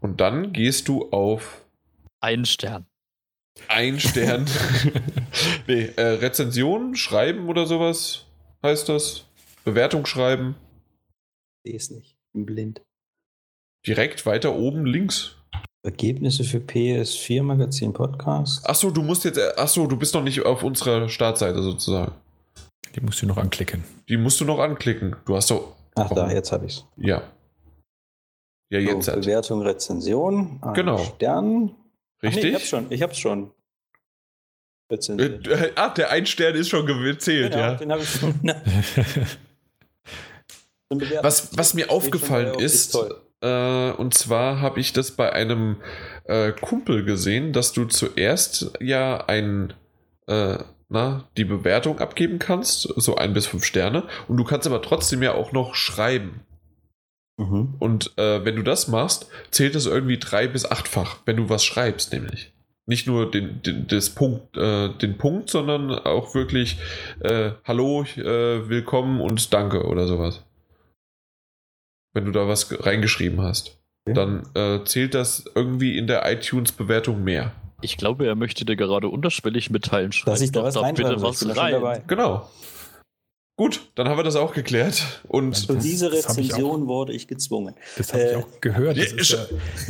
Und 0.00 0.20
dann 0.20 0.52
gehst 0.52 0.86
du 0.88 1.10
auf 1.10 1.64
Ein 2.20 2.44
Stern. 2.44 2.86
ein 3.68 3.98
Stern. 3.98 4.44
nee, 5.66 5.84
äh, 5.96 6.02
Rezension 6.02 6.94
schreiben 6.94 7.48
oder 7.48 7.66
sowas 7.66 8.26
heißt 8.62 8.88
das. 8.90 9.24
Bewertung 9.64 10.04
schreiben. 10.04 10.56
Ich 11.64 11.70
sehe 11.70 11.76
es 11.78 11.90
nicht. 11.90 12.10
Ich 12.10 12.32
bin 12.34 12.44
blind. 12.46 12.82
Direkt 13.86 14.24
weiter 14.24 14.54
oben 14.54 14.86
links. 14.86 15.36
Ergebnisse 15.82 16.44
für 16.44 16.58
PS4 16.58 17.42
Magazin 17.42 17.92
Podcast. 17.92 18.66
Achso, 18.66 18.90
du 18.90 19.02
musst 19.02 19.24
jetzt. 19.24 19.36
äh, 19.36 19.52
Achso, 19.56 19.86
du 19.86 19.96
bist 19.98 20.14
noch 20.14 20.22
nicht 20.22 20.44
auf 20.44 20.62
unserer 20.62 21.08
Startseite 21.10 21.62
sozusagen. 21.62 22.12
Die 22.94 23.00
musst 23.00 23.20
du 23.20 23.26
noch 23.26 23.36
anklicken. 23.36 23.84
Die 24.08 24.16
musst 24.16 24.40
du 24.40 24.46
noch 24.46 24.58
anklicken. 24.58 25.16
Du 25.26 25.36
hast 25.36 25.50
doch. 25.50 25.74
Ach 25.96 26.08
da, 26.10 26.30
jetzt 26.30 26.52
habe 26.52 26.64
ich 26.66 26.76
es. 26.78 26.84
Ja. 26.96 27.22
Ja, 28.70 28.78
jetzt. 28.78 29.04
so, 29.06 29.12
halt. 29.12 29.22
Bewertung, 29.22 29.60
Rezension. 29.62 30.60
Genau. 30.74 30.98
Stern. 30.98 31.74
Ach 32.18 32.22
nee, 32.22 32.28
Richtig? 32.28 32.44
ich 32.44 32.54
hab's 32.54 32.68
schon. 32.68 32.86
Ich 32.90 33.02
hab's 33.02 33.18
schon. 33.18 33.50
Äh, 34.88 34.94
Rezensiert. 34.94 35.46
äh, 35.48 35.72
ah, 35.76 35.90
der 35.90 36.10
ein 36.10 36.24
Stern 36.24 36.54
ist 36.54 36.68
schon 36.70 36.86
gezählt, 36.86 37.52
genau, 37.52 37.62
ja. 37.62 37.74
den 37.74 37.92
habe 37.92 38.02
ich 38.02 38.08
schon. 38.08 38.34
Was, 41.22 41.56
was 41.56 41.74
mir 41.74 41.90
aufgefallen 41.90 42.58
ist, 42.60 42.92
toll. 42.92 43.20
Äh, 43.44 43.92
und 43.92 44.14
zwar 44.14 44.60
habe 44.60 44.80
ich 44.80 44.92
das 44.92 45.10
bei 45.10 45.32
einem 45.32 45.76
äh, 46.24 46.52
Kumpel 46.52 47.04
gesehen, 47.04 47.52
dass 47.52 47.72
du 47.72 47.84
zuerst 47.84 48.72
ja 48.80 49.24
ein, 49.26 49.74
äh, 50.26 50.58
na, 50.88 51.28
die 51.36 51.44
Bewertung 51.44 52.00
abgeben 52.00 52.38
kannst, 52.38 52.82
so 52.96 53.16
ein 53.16 53.34
bis 53.34 53.46
fünf 53.46 53.64
Sterne, 53.64 54.04
und 54.28 54.38
du 54.38 54.44
kannst 54.44 54.66
aber 54.66 54.80
trotzdem 54.80 55.22
ja 55.22 55.34
auch 55.34 55.52
noch 55.52 55.74
schreiben. 55.74 56.40
Mhm. 57.36 57.74
Und 57.78 58.16
äh, 58.16 58.44
wenn 58.44 58.56
du 58.56 58.62
das 58.62 58.88
machst, 58.88 59.28
zählt 59.50 59.74
es 59.74 59.86
irgendwie 59.86 60.18
drei 60.18 60.46
bis 60.46 60.70
achtfach, 60.70 61.18
wenn 61.26 61.36
du 61.36 61.48
was 61.48 61.64
schreibst, 61.64 62.12
nämlich. 62.12 62.52
Nicht 62.86 63.06
nur 63.06 63.30
den, 63.30 63.62
den, 63.62 63.86
das 63.88 64.10
Punkt, 64.10 64.56
äh, 64.56 64.90
den 64.90 65.18
Punkt, 65.18 65.50
sondern 65.50 65.90
auch 65.90 66.34
wirklich 66.34 66.78
äh, 67.20 67.52
Hallo, 67.64 68.04
äh, 68.16 68.68
willkommen 68.68 69.20
und 69.20 69.52
Danke 69.52 69.84
oder 69.84 70.06
sowas. 70.06 70.44
Wenn 72.14 72.24
du 72.24 72.30
da 72.30 72.48
was 72.48 72.68
ge- 72.68 72.80
reingeschrieben 72.80 73.40
hast, 73.42 73.78
Okay. 74.06 74.14
dann 74.14 74.42
äh, 74.54 74.84
zählt 74.84 75.14
das 75.14 75.44
irgendwie 75.54 75.96
in 75.96 76.06
der 76.06 76.30
iTunes-Bewertung 76.30 77.24
mehr. 77.24 77.52
Ich 77.80 77.96
glaube, 77.96 78.26
er 78.26 78.34
möchte 78.34 78.64
dir 78.66 78.76
gerade 78.76 79.08
unterschwellig 79.08 79.70
mitteilen, 79.70 80.12
schreib 80.12 80.34
Dass 80.34 80.40
ich 80.42 80.52
da 80.52 80.62
was 80.62 80.74
da 80.74 80.80
reinschreiben 80.80 81.14
bitte 81.16 81.22
was 81.26 81.40
Ich 81.42 81.56
rein. 81.56 81.72
dabei. 81.72 82.02
Genau. 82.06 82.48
Gut, 83.56 83.88
dann 83.94 84.08
haben 84.08 84.18
wir 84.18 84.24
das 84.24 84.34
auch 84.36 84.52
geklärt. 84.52 85.22
Und 85.28 85.56
Für 85.56 85.76
diese 85.76 86.10
das 86.10 86.28
hab 86.28 86.36
ich 86.38 86.50
Rezension 86.50 86.86
wurde 86.88 87.12
ich 87.12 87.28
gezwungen. 87.28 87.76
Das 87.96 88.12
habe 88.12 88.24
ich 88.24 88.32
Äh, 88.32 88.36
auch 88.36 88.60
gehört. 88.60 88.98
Das 88.98 89.12
ist 89.12 89.30
ja 89.30 89.46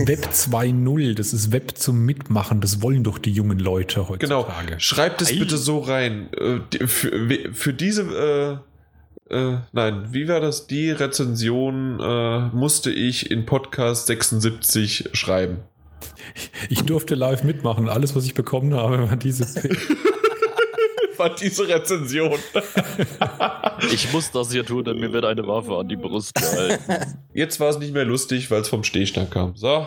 Web 0.06 0.26
2.0, 0.30 1.14
das 1.14 1.32
ist 1.32 1.50
Web 1.50 1.76
zum 1.78 2.04
Mitmachen. 2.04 2.60
Das 2.60 2.82
wollen 2.82 3.04
doch 3.04 3.18
die 3.18 3.32
jungen 3.32 3.58
Leute 3.58 4.04
Genau, 4.18 4.42
heutzutage. 4.46 4.78
schreibt 4.80 5.22
es 5.22 5.30
bitte 5.36 5.56
so 5.56 5.78
rein. 5.78 6.28
Äh, 6.34 6.86
Für, 6.86 7.52
für 7.54 7.72
diese, 7.72 8.60
äh, 9.30 9.56
nein, 9.72 10.08
wie 10.12 10.28
war 10.28 10.40
das? 10.40 10.66
Die 10.66 10.90
Rezension 10.90 11.98
äh, 12.00 12.40
musste 12.54 12.90
ich 12.90 13.30
in 13.30 13.46
Podcast 13.46 14.06
76 14.06 15.10
schreiben. 15.12 15.58
Ich 16.68 16.82
durfte 16.82 17.14
live 17.14 17.42
mitmachen. 17.44 17.88
Alles, 17.88 18.14
was 18.16 18.24
ich 18.24 18.34
bekommen 18.34 18.74
habe, 18.74 19.08
war 19.10 19.16
dieses. 19.16 19.56
War 21.16 21.32
diese 21.32 21.68
Rezension. 21.68 22.36
Ich 23.92 24.12
muss 24.12 24.32
das 24.32 24.50
hier 24.50 24.66
tun, 24.66 24.82
denn 24.82 24.98
mir 24.98 25.12
wird 25.12 25.24
eine 25.24 25.46
Waffe 25.46 25.76
an 25.76 25.88
die 25.88 25.94
Brust 25.94 26.34
gehalten. 26.34 26.82
Jetzt 27.32 27.60
war 27.60 27.68
es 27.68 27.78
nicht 27.78 27.94
mehr 27.94 28.04
lustig, 28.04 28.50
weil 28.50 28.62
es 28.62 28.68
vom 28.68 28.82
Stehstand 28.82 29.30
kam. 29.30 29.54
So. 29.54 29.86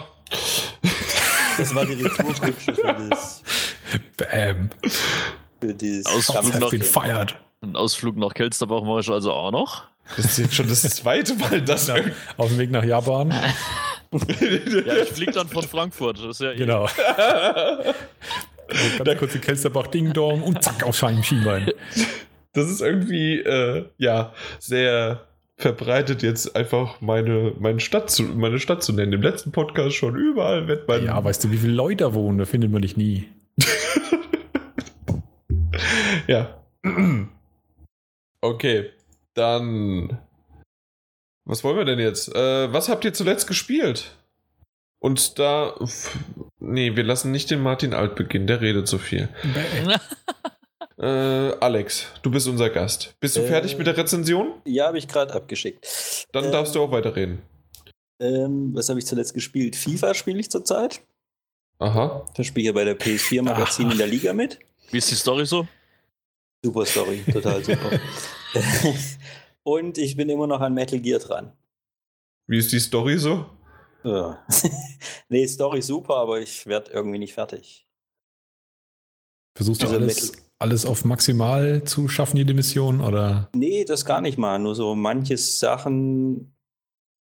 Das 1.57 1.75
war 1.75 1.85
die 1.85 1.95
Retourkutsche 2.01 2.53
für 2.71 2.93
das. 3.09 3.43
Bam. 4.15 4.69
Für 5.59 5.73
dieses 5.73 6.05
Aus- 6.05 6.27
Shots 6.27 6.53
have 6.53 6.69
been 6.69 6.81
fired. 6.81 7.35
Einen 7.61 7.75
Ausflug 7.75 8.17
nach 8.17 8.33
Kelsterbach 8.33 8.83
mache 8.83 8.99
ich 9.01 9.09
also 9.09 9.31
auch 9.33 9.51
noch. 9.51 9.85
Das 10.15 10.25
ist 10.25 10.37
jetzt 10.37 10.55
schon 10.55 10.67
das 10.69 10.81
zweite 10.83 11.35
Mal, 11.35 11.61
dass. 11.61 11.87
Ja, 11.87 11.95
auf 12.37 12.49
dem 12.49 12.57
Weg 12.59 12.71
nach 12.71 12.83
Japan. 12.83 13.31
Ja, 13.31 14.95
ich 15.03 15.09
fliege 15.09 15.31
dann 15.33 15.47
von 15.49 15.63
Frankfurt. 15.63 16.19
Das 16.19 16.25
ist 16.27 16.41
ja 16.41 16.51
eh- 16.51 16.57
Genau. 16.57 16.87
Ganz 19.03 19.19
kurz 19.19 19.35
in 19.35 19.41
Kelsterbach 19.41 19.87
Ding 19.87 20.13
Dong 20.13 20.43
und 20.43 20.61
zack 20.63 20.83
auf 20.83 20.95
Schienbein. 20.95 21.71
Das 22.53 22.69
ist 22.69 22.81
irgendwie, 22.81 23.39
äh, 23.39 23.85
ja, 23.97 24.33
sehr 24.59 25.25
verbreitet, 25.57 26.21
jetzt 26.21 26.55
einfach 26.55 27.01
meine, 27.01 27.53
meine, 27.59 27.79
Stadt 27.79 28.09
zu, 28.11 28.23
meine 28.23 28.59
Stadt 28.59 28.83
zu 28.83 28.93
nennen. 28.93 29.13
Im 29.13 29.21
letzten 29.21 29.51
Podcast 29.51 29.95
schon 29.95 30.15
überall 30.15 30.67
wird 30.67 30.87
man. 30.87 31.03
Ja, 31.03 31.21
weißt 31.23 31.43
du, 31.45 31.51
wie 31.51 31.57
viele 31.57 31.73
Leute 31.73 32.03
da 32.05 32.13
wohnen? 32.13 32.37
Da 32.37 32.45
findet 32.45 32.71
man 32.71 32.81
dich 32.81 32.95
nie. 32.97 33.27
Ja. 36.27 36.57
Okay, 38.41 38.91
dann. 39.33 40.19
Was 41.45 41.63
wollen 41.63 41.77
wir 41.77 41.85
denn 41.85 41.99
jetzt? 41.99 42.33
Äh, 42.35 42.71
was 42.73 42.89
habt 42.89 43.05
ihr 43.05 43.13
zuletzt 43.13 43.47
gespielt? 43.47 44.15
Und 44.99 45.39
da. 45.39 45.75
Nee, 46.59 46.95
wir 46.95 47.03
lassen 47.03 47.31
nicht 47.31 47.49
den 47.51 47.61
Martin 47.61 47.93
Alt 47.93 48.15
beginnen, 48.15 48.47
der 48.47 48.61
redet 48.61 48.87
zu 48.87 48.97
viel. 48.97 49.29
Äh, 50.99 51.53
Alex, 51.59 52.07
du 52.23 52.31
bist 52.31 52.47
unser 52.47 52.71
Gast. 52.71 53.13
Bist 53.19 53.35
du 53.37 53.41
Äh, 53.41 53.47
fertig 53.47 53.77
mit 53.77 53.85
der 53.85 53.95
Rezension? 53.95 54.53
Ja, 54.65 54.87
habe 54.87 54.97
ich 54.97 55.07
gerade 55.07 55.31
abgeschickt. 55.31 56.25
Dann 56.31 56.45
ähm, 56.45 56.51
darfst 56.51 56.73
du 56.73 56.81
auch 56.81 56.91
weiterreden. 56.91 57.43
Ähm, 58.19 58.71
was 58.73 58.89
habe 58.89 58.97
ich 58.97 59.05
zuletzt 59.05 59.35
gespielt? 59.35 59.75
FIFA 59.75 60.15
spiele 60.15 60.39
ich 60.39 60.49
zurzeit. 60.49 61.01
Aha. 61.77 62.25
Da 62.35 62.43
spiele 62.43 62.69
ich 62.69 62.73
bei 62.73 62.83
der 62.83 62.97
PS4 62.97 63.43
Magazin 63.43 63.91
in 63.91 63.97
der 63.99 64.07
Liga 64.07 64.33
mit. 64.33 64.57
Wie 64.89 64.97
ist 64.97 65.11
die 65.11 65.15
Story 65.15 65.45
so? 65.45 65.67
Super 66.63 66.85
Story, 66.85 67.23
total 67.31 67.63
super. 67.63 67.99
Und 69.63 69.97
ich 69.97 70.15
bin 70.15 70.29
immer 70.29 70.47
noch 70.47 70.61
an 70.61 70.73
Metal 70.73 70.99
Gear 70.99 71.19
dran. 71.19 71.51
Wie 72.47 72.57
ist 72.57 72.71
die 72.71 72.79
Story 72.79 73.17
so? 73.17 73.45
Ja. 74.03 74.45
nee, 75.29 75.45
Story 75.47 75.81
super, 75.81 76.15
aber 76.15 76.39
ich 76.39 76.65
werde 76.65 76.91
irgendwie 76.91 77.19
nicht 77.19 77.33
fertig. 77.33 77.85
Versuchst 79.55 79.81
du 79.81 79.87
Also 79.87 79.97
alles, 79.97 80.31
Metal- 80.31 80.41
alles 80.59 80.85
auf 80.85 81.03
maximal 81.05 81.83
zu 81.83 82.07
schaffen, 82.07 82.37
jede 82.37 82.53
Mission? 82.53 83.01
Oder? 83.01 83.49
Nee, 83.53 83.85
das 83.85 84.05
gar 84.05 84.21
nicht 84.21 84.37
mal. 84.37 84.57
Nur 84.59 84.75
so 84.75 84.95
manche 84.95 85.37
Sachen, 85.37 86.55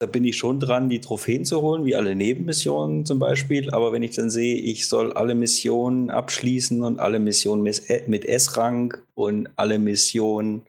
da 0.01 0.07
bin 0.07 0.25
ich 0.25 0.39
schon 0.39 0.61
dran, 0.61 0.89
die 0.89 1.01
Trophäen 1.01 1.45
zu 1.45 1.61
holen, 1.61 1.85
wie 1.85 1.95
alle 1.95 2.17
Nebenmissionen 2.17 3.05
zum 3.05 3.19
Beispiel. 3.19 3.71
Aber 3.71 3.93
wenn 3.93 4.03
ich 4.03 4.17
dann 4.17 4.31
sehe, 4.31 4.57
ich 4.57 4.89
soll 4.89 5.13
alle 5.13 5.35
Missionen 5.35 6.09
abschließen 6.09 6.83
und 6.83 6.99
alle 6.99 7.19
Missionen 7.19 7.63
mit 7.63 8.09
mit 8.09 8.25
S-Rang 8.25 8.97
und 9.15 9.51
alle 9.57 9.79
Missionen 9.79 10.63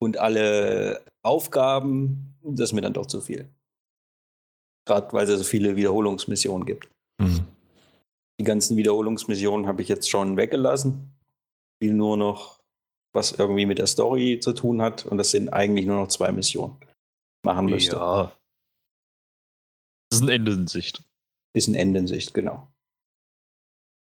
und 0.00 0.16
alle 0.16 1.02
Aufgaben, 1.22 2.36
das 2.42 2.70
ist 2.70 2.72
mir 2.72 2.80
dann 2.80 2.94
doch 2.94 3.04
zu 3.04 3.20
viel. 3.20 3.50
Gerade 4.86 5.12
weil 5.12 5.28
es 5.28 5.38
so 5.38 5.44
viele 5.44 5.76
Wiederholungsmissionen 5.76 6.64
gibt. 6.64 6.88
Hm. 7.20 7.40
Die 8.40 8.44
ganzen 8.44 8.78
Wiederholungsmissionen 8.78 9.66
habe 9.66 9.82
ich 9.82 9.88
jetzt 9.88 10.08
schon 10.08 10.38
weggelassen. 10.38 11.12
Spiel 11.76 11.92
nur 11.92 12.16
noch, 12.16 12.60
was 13.12 13.32
irgendwie 13.32 13.66
mit 13.66 13.78
der 13.78 13.86
Story 13.86 14.40
zu 14.40 14.54
tun 14.54 14.80
hat. 14.80 15.04
Und 15.04 15.18
das 15.18 15.32
sind 15.32 15.50
eigentlich 15.50 15.84
nur 15.84 15.96
noch 15.96 16.08
zwei 16.08 16.32
Missionen. 16.32 16.76
Machen 17.44 17.66
müsste. 17.66 17.96
Ja. 17.96 18.32
Das 20.10 20.20
ist 20.20 20.22
ein 20.22 20.28
Ende 20.28 20.52
in 20.52 20.66
Sicht. 20.66 21.02
Ist 21.54 21.68
ein 21.68 21.74
Ende 21.74 22.00
in 22.00 22.06
Sicht, 22.06 22.34
genau. 22.34 22.68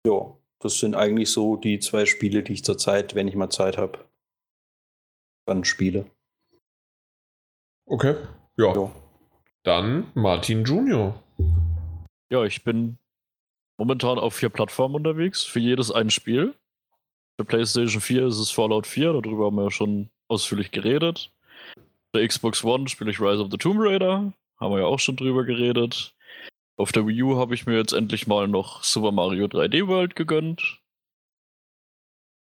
Ja, 0.07 0.37
das 0.59 0.79
sind 0.79 0.95
eigentlich 0.95 1.31
so 1.31 1.57
die 1.57 1.79
zwei 1.79 2.07
Spiele, 2.07 2.43
die 2.43 2.55
ich 2.55 2.65
zurzeit, 2.65 3.15
wenn 3.15 3.29
ich 3.29 3.35
mal 3.35 3.51
Zeit 3.51 3.79
habe, 3.79 4.05
dann 5.47 5.65
spiele. 5.65 6.11
Okay. 7.87 8.17
Ja. 8.57 8.75
Ja. 8.75 8.93
Dann 9.65 10.11
Martin 10.15 10.65
Junior. 10.65 11.23
Ja, 12.31 12.45
ich 12.45 12.65
bin 12.65 12.99
momentan 13.79 14.19
auf 14.19 14.35
vier 14.35 14.49
Plattformen 14.49 14.97
unterwegs, 14.97 15.45
für 15.45 15.61
jedes 15.61 15.91
ein 15.91 16.11
Spiel. 16.11 16.55
Für 17.37 17.45
PlayStation 17.45 18.01
4 18.01 18.27
ist 18.27 18.39
es 18.39 18.51
Fallout 18.51 18.87
4, 18.87 19.13
darüber 19.13 19.47
haben 19.47 19.57
wir 19.57 19.65
ja 19.65 19.71
schon 19.71 20.11
ausführlich 20.29 20.71
geredet. 20.71 21.33
Der 22.15 22.27
Xbox 22.27 22.63
One 22.63 22.89
spiele 22.89 23.11
ich 23.11 23.21
Rise 23.21 23.43
of 23.43 23.51
the 23.51 23.57
Tomb 23.57 23.79
Raider, 23.81 24.33
haben 24.61 24.75
wir 24.75 24.81
ja 24.81 24.87
auch 24.87 24.99
schon 24.99 25.17
drüber 25.17 25.45
geredet. 25.45 26.15
Auf 26.77 26.93
der 26.93 27.07
Wii 27.07 27.23
U 27.23 27.37
habe 27.37 27.55
ich 27.55 27.67
mir 27.67 27.77
jetzt 27.77 27.93
endlich 27.93 28.27
mal 28.27 28.49
noch 28.49 28.83
Super 28.83 29.13
Mario 29.13 29.47
3D 29.47 29.87
World 29.87 30.17
gegönnt. 30.17 30.81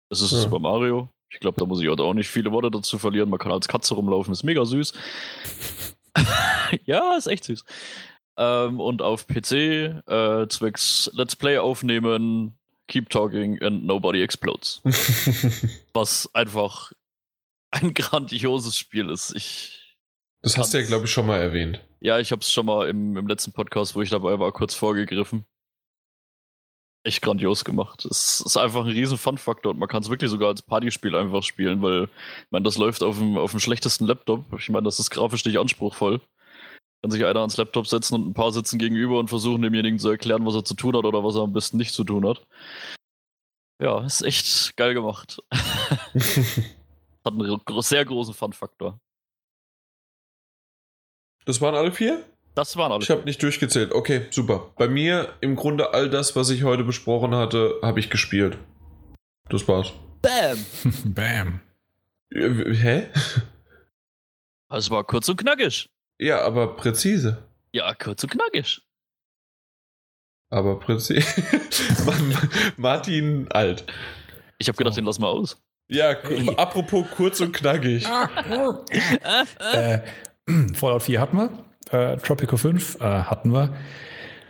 Es 0.10 0.22
ist 0.22 0.32
Ja. 0.32 0.40
Super 0.40 0.60
Mario. 0.60 1.10
Ich 1.32 1.40
glaube, 1.40 1.60
da 1.60 1.66
muss 1.66 1.82
ich 1.82 1.88
heute 1.88 2.04
auch 2.04 2.14
nicht 2.14 2.28
viele 2.30 2.52
Worte 2.52 2.72
dazu 2.72 2.98
verlieren. 2.98 3.30
Man 3.30 3.40
kann 3.40 3.52
als 3.52 3.68
Katze 3.68 3.94
rumlaufen, 3.94 4.34
ist 4.34 4.44
mega 4.44 4.66
süß. 4.66 4.94
ja, 6.86 7.16
ist 7.18 7.28
echt 7.28 7.44
süß. 7.44 7.64
Ähm, 8.38 8.80
und 8.80 9.02
auf 9.02 9.28
PC 9.28 9.52
äh, 10.08 10.48
zwecks 10.48 11.12
Let's 11.14 11.36
Play 11.36 11.58
aufnehmen, 11.60 12.58
Keep 12.88 13.10
Talking 13.10 13.62
and 13.62 13.86
Nobody 13.86 14.24
Explodes. 14.24 14.82
Was 15.94 16.34
einfach 16.34 16.92
ein 17.72 17.94
grandioses 17.94 18.78
Spiel 18.78 19.10
ist. 19.10 19.36
Ich 19.36 19.98
Das 20.42 20.58
hast 20.58 20.74
du 20.74 20.80
ja, 20.80 20.86
glaube 20.86 21.06
ich, 21.06 21.12
schon 21.12 21.28
mal 21.28 21.40
erwähnt. 21.40 21.86
Ja, 22.02 22.20
ich 22.20 22.32
habe 22.32 22.42
es 22.42 22.52
schon 22.52 22.66
mal 22.66 22.88
im, 22.88 23.18
im 23.18 23.28
letzten 23.28 23.52
Podcast, 23.52 23.96
wo 23.96 24.02
ich 24.02 24.10
dabei 24.10 24.40
war, 24.40 24.52
kurz 24.52 24.74
vorgegriffen. 24.74 25.46
Echt 27.04 27.22
grandios 27.22 27.64
gemacht. 27.64 28.06
Es 28.06 28.42
ist 28.46 28.58
einfach 28.58 28.86
ein 28.86 28.92
riesen 28.92 29.18
Fun-Faktor 29.18 29.72
und 29.72 29.80
man 29.80 29.88
kann 29.88 30.04
es 30.04 30.10
wirklich 30.10 30.30
sogar 30.30 30.50
als 30.50 30.62
Partyspiel 30.62 31.16
einfach 31.16 31.44
spielen, 31.44 31.82
weil, 31.82 32.04
ich 32.04 32.52
meine, 32.52 32.64
das 32.64 32.78
läuft 32.78 33.04
auf 33.04 33.18
dem, 33.18 33.38
auf 33.38 33.52
dem 33.52 33.60
schlechtesten 33.60 34.06
Laptop. 34.06 34.46
Ich 34.58 34.70
meine, 34.70 34.84
das 34.84 35.00
ist 35.00 35.10
grafisch 35.10 35.46
nicht 35.46 35.60
anspruchsvoll. 35.60 36.22
Kann 37.02 37.12
sich 37.12 37.24
einer 37.24 37.40
ans 37.40 37.56
Laptop 37.56 37.88
setzen 37.88 38.16
und 38.16 38.28
ein 38.28 38.34
paar 38.34 38.52
sitzen 38.52 38.80
gegenüber 38.80 39.20
und 39.20 39.30
versuchen 39.30 39.62
demjenigen 39.62 40.00
zu 40.00 40.10
erklären, 40.10 40.46
was 40.46 40.56
er 40.56 40.66
zu 40.66 40.74
tun 40.74 40.98
hat 40.98 41.06
oder 41.06 41.24
was 41.24 41.36
er 41.36 41.44
am 41.44 41.54
besten 41.54 41.78
nicht 41.78 41.94
zu 41.94 42.04
tun 42.04 42.28
hat. 42.28 42.46
Ja, 43.82 44.06
ist 44.06 44.22
echt 44.22 44.76
geil 44.76 44.94
gemacht. 44.94 45.42
hat 47.38 47.68
einen 47.68 47.82
sehr 47.82 48.06
großen 48.06 48.34
Fun-Faktor. 48.34 49.00
Das 51.46 51.62
waren 51.62 51.76
alle 51.76 51.92
vier? 51.92 52.24
Das 52.56 52.76
waren 52.78 52.92
alle 52.92 53.04
Ich 53.04 53.10
habe 53.10 53.24
nicht 53.24 53.42
durchgezählt. 53.42 53.94
Okay, 53.94 54.28
super. 54.32 54.74
Bei 54.78 54.88
mir 54.88 55.34
im 55.42 55.56
Grunde 55.56 55.94
all 55.94 56.10
das, 56.10 56.36
was 56.36 56.50
ich 56.50 56.64
heute 56.64 56.84
besprochen 56.84 57.34
hatte, 57.34 57.80
habe 57.82 58.00
ich 58.00 58.10
gespielt. 58.10 58.58
Das 59.50 59.68
war's. 59.68 59.94
Bam! 60.22 60.66
Bam. 61.06 61.62
Äh, 62.32 62.74
Hä? 62.74 63.08
Es 64.70 64.90
war 64.90 65.04
kurz 65.04 65.30
und 65.30 65.38
knackig. 65.38 65.90
Ja, 66.20 66.42
aber 66.42 66.76
präzise. 66.76 67.50
Ja, 67.72 67.94
kurz 67.96 68.24
und 68.24 68.30
knackig. 68.32 68.82
Aber 70.52 70.80
präzise. 70.80 71.24
Martin 72.78 73.48
alt. 73.52 73.86
Ich 74.58 74.68
habe 74.68 74.78
gedacht, 74.78 74.98
den 74.98 75.06
lassen 75.06 75.22
wir 75.22 75.30
aus. 75.30 75.58
Ja, 75.90 76.14
ku- 76.16 76.52
apropos 76.56 77.06
kurz 77.18 77.42
und 77.42 77.52
knackig. 77.52 78.06
Äh, 79.74 80.00
Fallout 80.74 81.04
4 81.04 81.20
hatten 81.20 81.38
wir. 81.38 81.50
Äh, 81.92 82.18
Tropico 82.18 82.58
5 82.58 82.98
äh, 83.02 83.04
hatten 83.04 83.52
wir. 83.52 83.74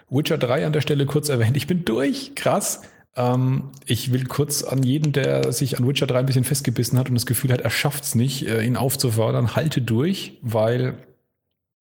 Witcher 0.09 0.37
3 0.37 0.65
an 0.65 0.73
der 0.73 0.81
Stelle 0.81 1.05
kurz 1.05 1.29
erwähnt. 1.29 1.55
Ich 1.55 1.67
bin 1.67 1.85
durch. 1.85 2.33
Krass. 2.35 2.81
Ähm, 3.15 3.71
ich 3.85 4.11
will 4.11 4.25
kurz 4.25 4.63
an 4.63 4.83
jeden, 4.83 5.13
der 5.13 5.51
sich 5.53 5.77
an 5.77 5.87
Witcher 5.87 6.07
3 6.07 6.19
ein 6.19 6.25
bisschen 6.25 6.43
festgebissen 6.43 6.99
hat 6.99 7.09
und 7.09 7.15
das 7.15 7.25
Gefühl 7.25 7.51
hat, 7.53 7.61
er 7.61 7.69
schafft 7.69 8.03
es 8.03 8.15
nicht, 8.15 8.47
äh, 8.47 8.61
ihn 8.63 8.75
aufzufordern, 8.77 9.55
halte 9.55 9.81
durch, 9.81 10.37
weil 10.41 10.97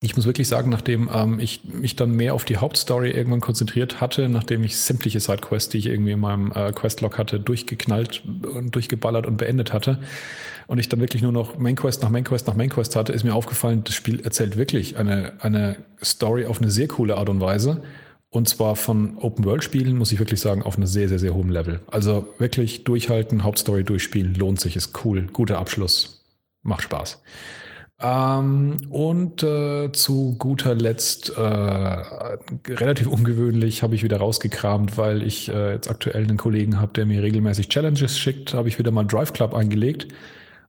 ich 0.01 0.15
muss 0.15 0.27
wirklich 0.27 0.47
sagen, 0.47 0.70
nachdem 0.70 1.10
ähm, 1.12 1.41
ich 1.41 1.65
mich 1.65 1.97
dann 1.97 2.12
mehr 2.12 2.35
auf 2.35 2.44
die 2.44 2.59
Hauptstory 2.59 3.10
irgendwann 3.10 3.41
konzentriert 3.41 4.01
hatte, 4.01 4.28
nachdem 4.28 4.62
ich 4.62 4.77
sämtliche 4.77 5.18
Sidequests, 5.18 5.70
die 5.70 5.78
ich 5.78 5.86
irgendwie 5.86 6.12
in 6.12 6.20
meinem 6.20 6.52
äh, 6.52 6.73
Questlog 6.73 7.18
hatte, 7.18 7.41
durchgeknallt 7.41 8.23
und 8.25 8.75
durchgeballert 8.77 9.27
und 9.27 9.39
beendet 9.39 9.73
hatte 9.73 9.99
und 10.68 10.78
ich 10.78 10.89
dann 10.89 11.01
wirklich 11.01 11.23
nur 11.23 11.33
noch 11.33 11.59
Mainquest 11.59 12.02
nach 12.02 12.10
Mainquest 12.10 12.47
nach 12.47 12.55
Mainquest 12.55 12.94
hatte, 12.94 13.12
ist 13.12 13.25
mir 13.25 13.35
aufgefallen, 13.35 13.83
das 13.83 13.97
Spiel 13.97 14.20
erzählt 14.20 14.57
wirklich 14.57 14.99
eine, 14.99 15.33
eine 15.41 15.77
Story 16.02 16.47
auf 16.47 16.60
eine 16.60 16.70
sehr 16.70 16.86
coole 16.86 17.17
Art 17.17 17.28
und 17.28 17.41
Weise. 17.41 17.83
Und 18.31 18.47
zwar 18.47 18.77
von 18.77 19.17
Open-World-Spielen, 19.17 19.97
muss 19.97 20.12
ich 20.12 20.18
wirklich 20.18 20.41
sagen, 20.41 20.62
auf 20.62 20.77
einem 20.77 20.86
sehr, 20.86 21.09
sehr, 21.09 21.18
sehr 21.18 21.35
hohen 21.35 21.49
Level. 21.49 21.81
Also 21.91 22.28
wirklich 22.39 22.85
durchhalten, 22.85 23.43
Hauptstory 23.43 23.85
durchspielen, 23.85 24.35
lohnt 24.35 24.60
sich, 24.60 24.77
ist 24.77 25.05
cool, 25.05 25.27
guter 25.33 25.59
Abschluss, 25.59 26.27
macht 26.62 26.83
Spaß. 26.83 27.23
Ähm, 28.01 28.77
und 28.91 29.43
äh, 29.43 29.91
zu 29.91 30.36
guter 30.39 30.75
Letzt, 30.75 31.31
äh, 31.31 31.41
relativ 31.41 33.09
ungewöhnlich, 33.09 33.83
habe 33.83 33.97
ich 33.97 34.05
wieder 34.05 34.18
rausgekramt, 34.18 34.97
weil 34.97 35.23
ich 35.25 35.49
äh, 35.49 35.73
jetzt 35.73 35.91
aktuell 35.91 36.23
einen 36.23 36.36
Kollegen 36.36 36.81
habe, 36.81 36.93
der 36.93 37.07
mir 37.07 37.23
regelmäßig 37.23 37.68
Challenges 37.68 38.17
schickt, 38.17 38.55
habe 38.55 38.68
ich 38.68 38.78
wieder 38.78 38.93
mal 38.93 39.05
Drive 39.05 39.33
Club 39.33 39.52
eingelegt. 39.52 40.09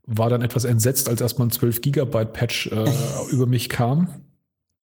War 0.08 0.32
dann 0.32 0.42
etwas 0.42 0.66
entsetzt, 0.66 1.08
als 1.08 1.22
erstmal 1.22 1.50
ein 1.50 1.52
12 1.52 1.82
Gigabyte 1.82 2.34
Patch 2.34 2.68
äh, 2.72 2.86
über 3.32 3.46
mich 3.46 3.70
kam. 3.70 4.10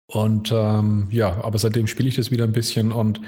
Und 0.06 0.52
ähm, 0.52 1.08
ja, 1.10 1.42
aber 1.42 1.58
seitdem 1.58 1.88
spiele 1.88 2.08
ich 2.08 2.16
das 2.16 2.30
wieder 2.30 2.44
ein 2.44 2.52
bisschen 2.52 2.92
und 2.92 3.20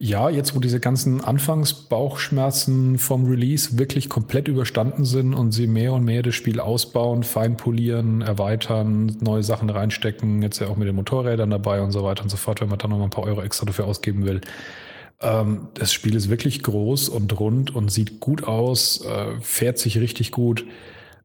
ja, 0.00 0.30
jetzt 0.30 0.54
wo 0.54 0.60
diese 0.60 0.78
ganzen 0.80 1.22
Anfangsbauchschmerzen 1.22 2.98
vom 2.98 3.26
Release 3.26 3.78
wirklich 3.78 4.08
komplett 4.08 4.46
überstanden 4.48 5.04
sind 5.04 5.34
und 5.34 5.52
sie 5.52 5.66
mehr 5.66 5.92
und 5.92 6.04
mehr 6.04 6.22
das 6.22 6.34
Spiel 6.34 6.60
ausbauen, 6.60 7.24
fein 7.24 7.56
polieren, 7.56 8.20
erweitern, 8.22 9.16
neue 9.20 9.42
Sachen 9.42 9.70
reinstecken, 9.70 10.40
jetzt 10.42 10.60
ja 10.60 10.68
auch 10.68 10.76
mit 10.76 10.86
den 10.86 10.94
Motorrädern 10.94 11.50
dabei 11.50 11.82
und 11.82 11.90
so 11.90 12.04
weiter 12.04 12.22
und 12.22 12.28
so 12.28 12.36
fort, 12.36 12.60
wenn 12.60 12.68
man 12.68 12.78
dann 12.78 12.90
noch 12.90 12.98
mal 12.98 13.04
ein 13.04 13.10
paar 13.10 13.24
Euro 13.24 13.42
extra 13.42 13.66
dafür 13.66 13.86
ausgeben 13.86 14.24
will. 14.24 14.40
Ähm, 15.20 15.68
das 15.74 15.92
Spiel 15.92 16.14
ist 16.14 16.30
wirklich 16.30 16.62
groß 16.62 17.08
und 17.08 17.38
rund 17.40 17.74
und 17.74 17.90
sieht 17.90 18.20
gut 18.20 18.44
aus, 18.44 19.04
äh, 19.04 19.40
fährt 19.40 19.78
sich 19.78 19.98
richtig 19.98 20.30
gut. 20.30 20.64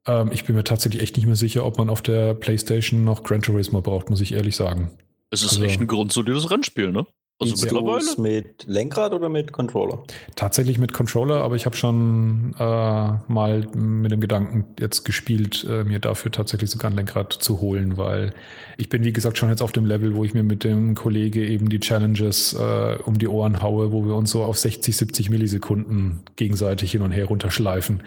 Ähm, 0.08 0.32
ich 0.34 0.46
bin 0.46 0.56
mir 0.56 0.64
tatsächlich 0.64 1.04
echt 1.04 1.16
nicht 1.16 1.28
mehr 1.28 1.36
sicher, 1.36 1.64
ob 1.66 1.78
man 1.78 1.90
auf 1.92 2.02
der 2.02 2.34
PlayStation 2.34 3.04
noch 3.04 3.24
Gran 3.24 3.42
Turismo 3.44 3.82
braucht, 3.82 4.10
muss 4.10 4.20
ich 4.22 4.34
ehrlich 4.34 4.56
sagen. 4.56 4.90
Es 5.30 5.44
ist 5.44 5.52
Also- 5.52 5.64
echt 5.64 5.80
ein 5.80 5.88
grundsolides 5.88 6.50
Rennspiel, 6.50 6.92
ne? 6.92 7.06
Also 7.52 7.66
mittlerweile. 7.66 8.22
mit 8.22 8.66
Lenkrad 8.68 9.14
oder 9.14 9.30
mit 9.30 9.52
Controller? 9.52 10.04
Tatsächlich 10.36 10.78
mit 10.78 10.94
Controller, 10.94 11.44
aber 11.44 11.56
ich 11.56 11.66
habe 11.66 11.76
schon 11.76 12.56
äh, 12.58 12.64
mal 12.64 13.68
mit 13.74 14.12
dem 14.12 14.20
Gedanken 14.20 14.66
jetzt 14.80 15.04
gespielt, 15.04 15.66
äh, 15.70 15.84
mir 15.84 16.00
dafür 16.00 16.32
tatsächlich 16.32 16.70
sogar 16.70 16.92
ein 16.92 16.96
Lenkrad 16.96 17.34
zu 17.34 17.62
holen, 17.62 17.98
weil 17.98 18.34
ich 18.78 18.90
bin, 18.90 19.04
wie 19.04 19.14
gesagt, 19.14 19.38
schon 19.38 19.50
jetzt 19.50 19.62
auf 19.62 19.72
dem 19.72 19.86
Level, 19.86 20.16
wo 20.16 20.24
ich 20.24 20.34
mir 20.34 20.44
mit 20.44 20.64
dem 20.64 20.96
Kollege 20.96 21.46
eben 21.46 21.70
die 21.70 21.80
Challenges 21.80 22.54
äh, 22.54 22.98
um 23.06 23.18
die 23.18 23.28
Ohren 23.28 23.62
haue, 23.62 23.92
wo 23.92 24.06
wir 24.06 24.16
uns 24.16 24.32
so 24.32 24.44
auf 24.44 24.58
60, 24.58 24.96
70 24.96 25.30
Millisekunden 25.30 26.22
gegenseitig 26.36 26.92
hin 26.92 27.02
und 27.02 27.12
her 27.12 27.26
runterschleifen. 27.26 28.04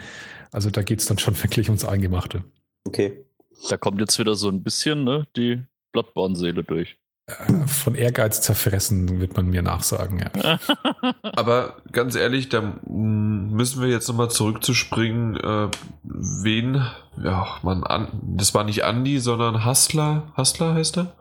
Also 0.52 0.70
da 0.70 0.82
geht's 0.82 1.06
dann 1.06 1.18
schon 1.18 1.36
wirklich 1.42 1.68
ums 1.68 1.84
Eingemachte. 1.84 2.44
Okay. 2.84 3.24
Da 3.70 3.76
kommt 3.76 4.00
jetzt 4.00 4.18
wieder 4.18 4.34
so 4.34 4.48
ein 4.48 4.62
bisschen 4.62 5.04
ne, 5.04 5.26
die 5.36 5.62
Bloodborne-Seele 5.92 6.62
durch. 6.62 6.98
Äh, 7.26 7.66
Von 7.66 7.94
Ehrgeiz 7.94 8.40
zerfressen, 8.40 9.20
wird 9.20 9.36
man 9.36 9.46
mir 9.46 9.62
nachsagen, 9.62 10.20
ja. 10.20 10.58
Aber 11.22 11.76
ganz 11.90 12.14
ehrlich, 12.14 12.48
da 12.48 12.74
müssen 12.86 13.82
wir 13.82 13.88
jetzt 13.88 14.08
nochmal 14.08 14.30
zurückzuspringen. 14.30 15.36
Äh, 15.36 15.70
wen? 16.04 16.86
Ja, 17.22 17.58
man, 17.62 17.82
an, 17.84 18.08
das 18.22 18.54
war 18.54 18.64
nicht 18.64 18.84
Andy, 18.84 19.18
sondern 19.18 19.64
Hustler. 19.64 20.32
Hustler 20.36 20.74
heißt 20.74 20.98
er? 20.98 21.12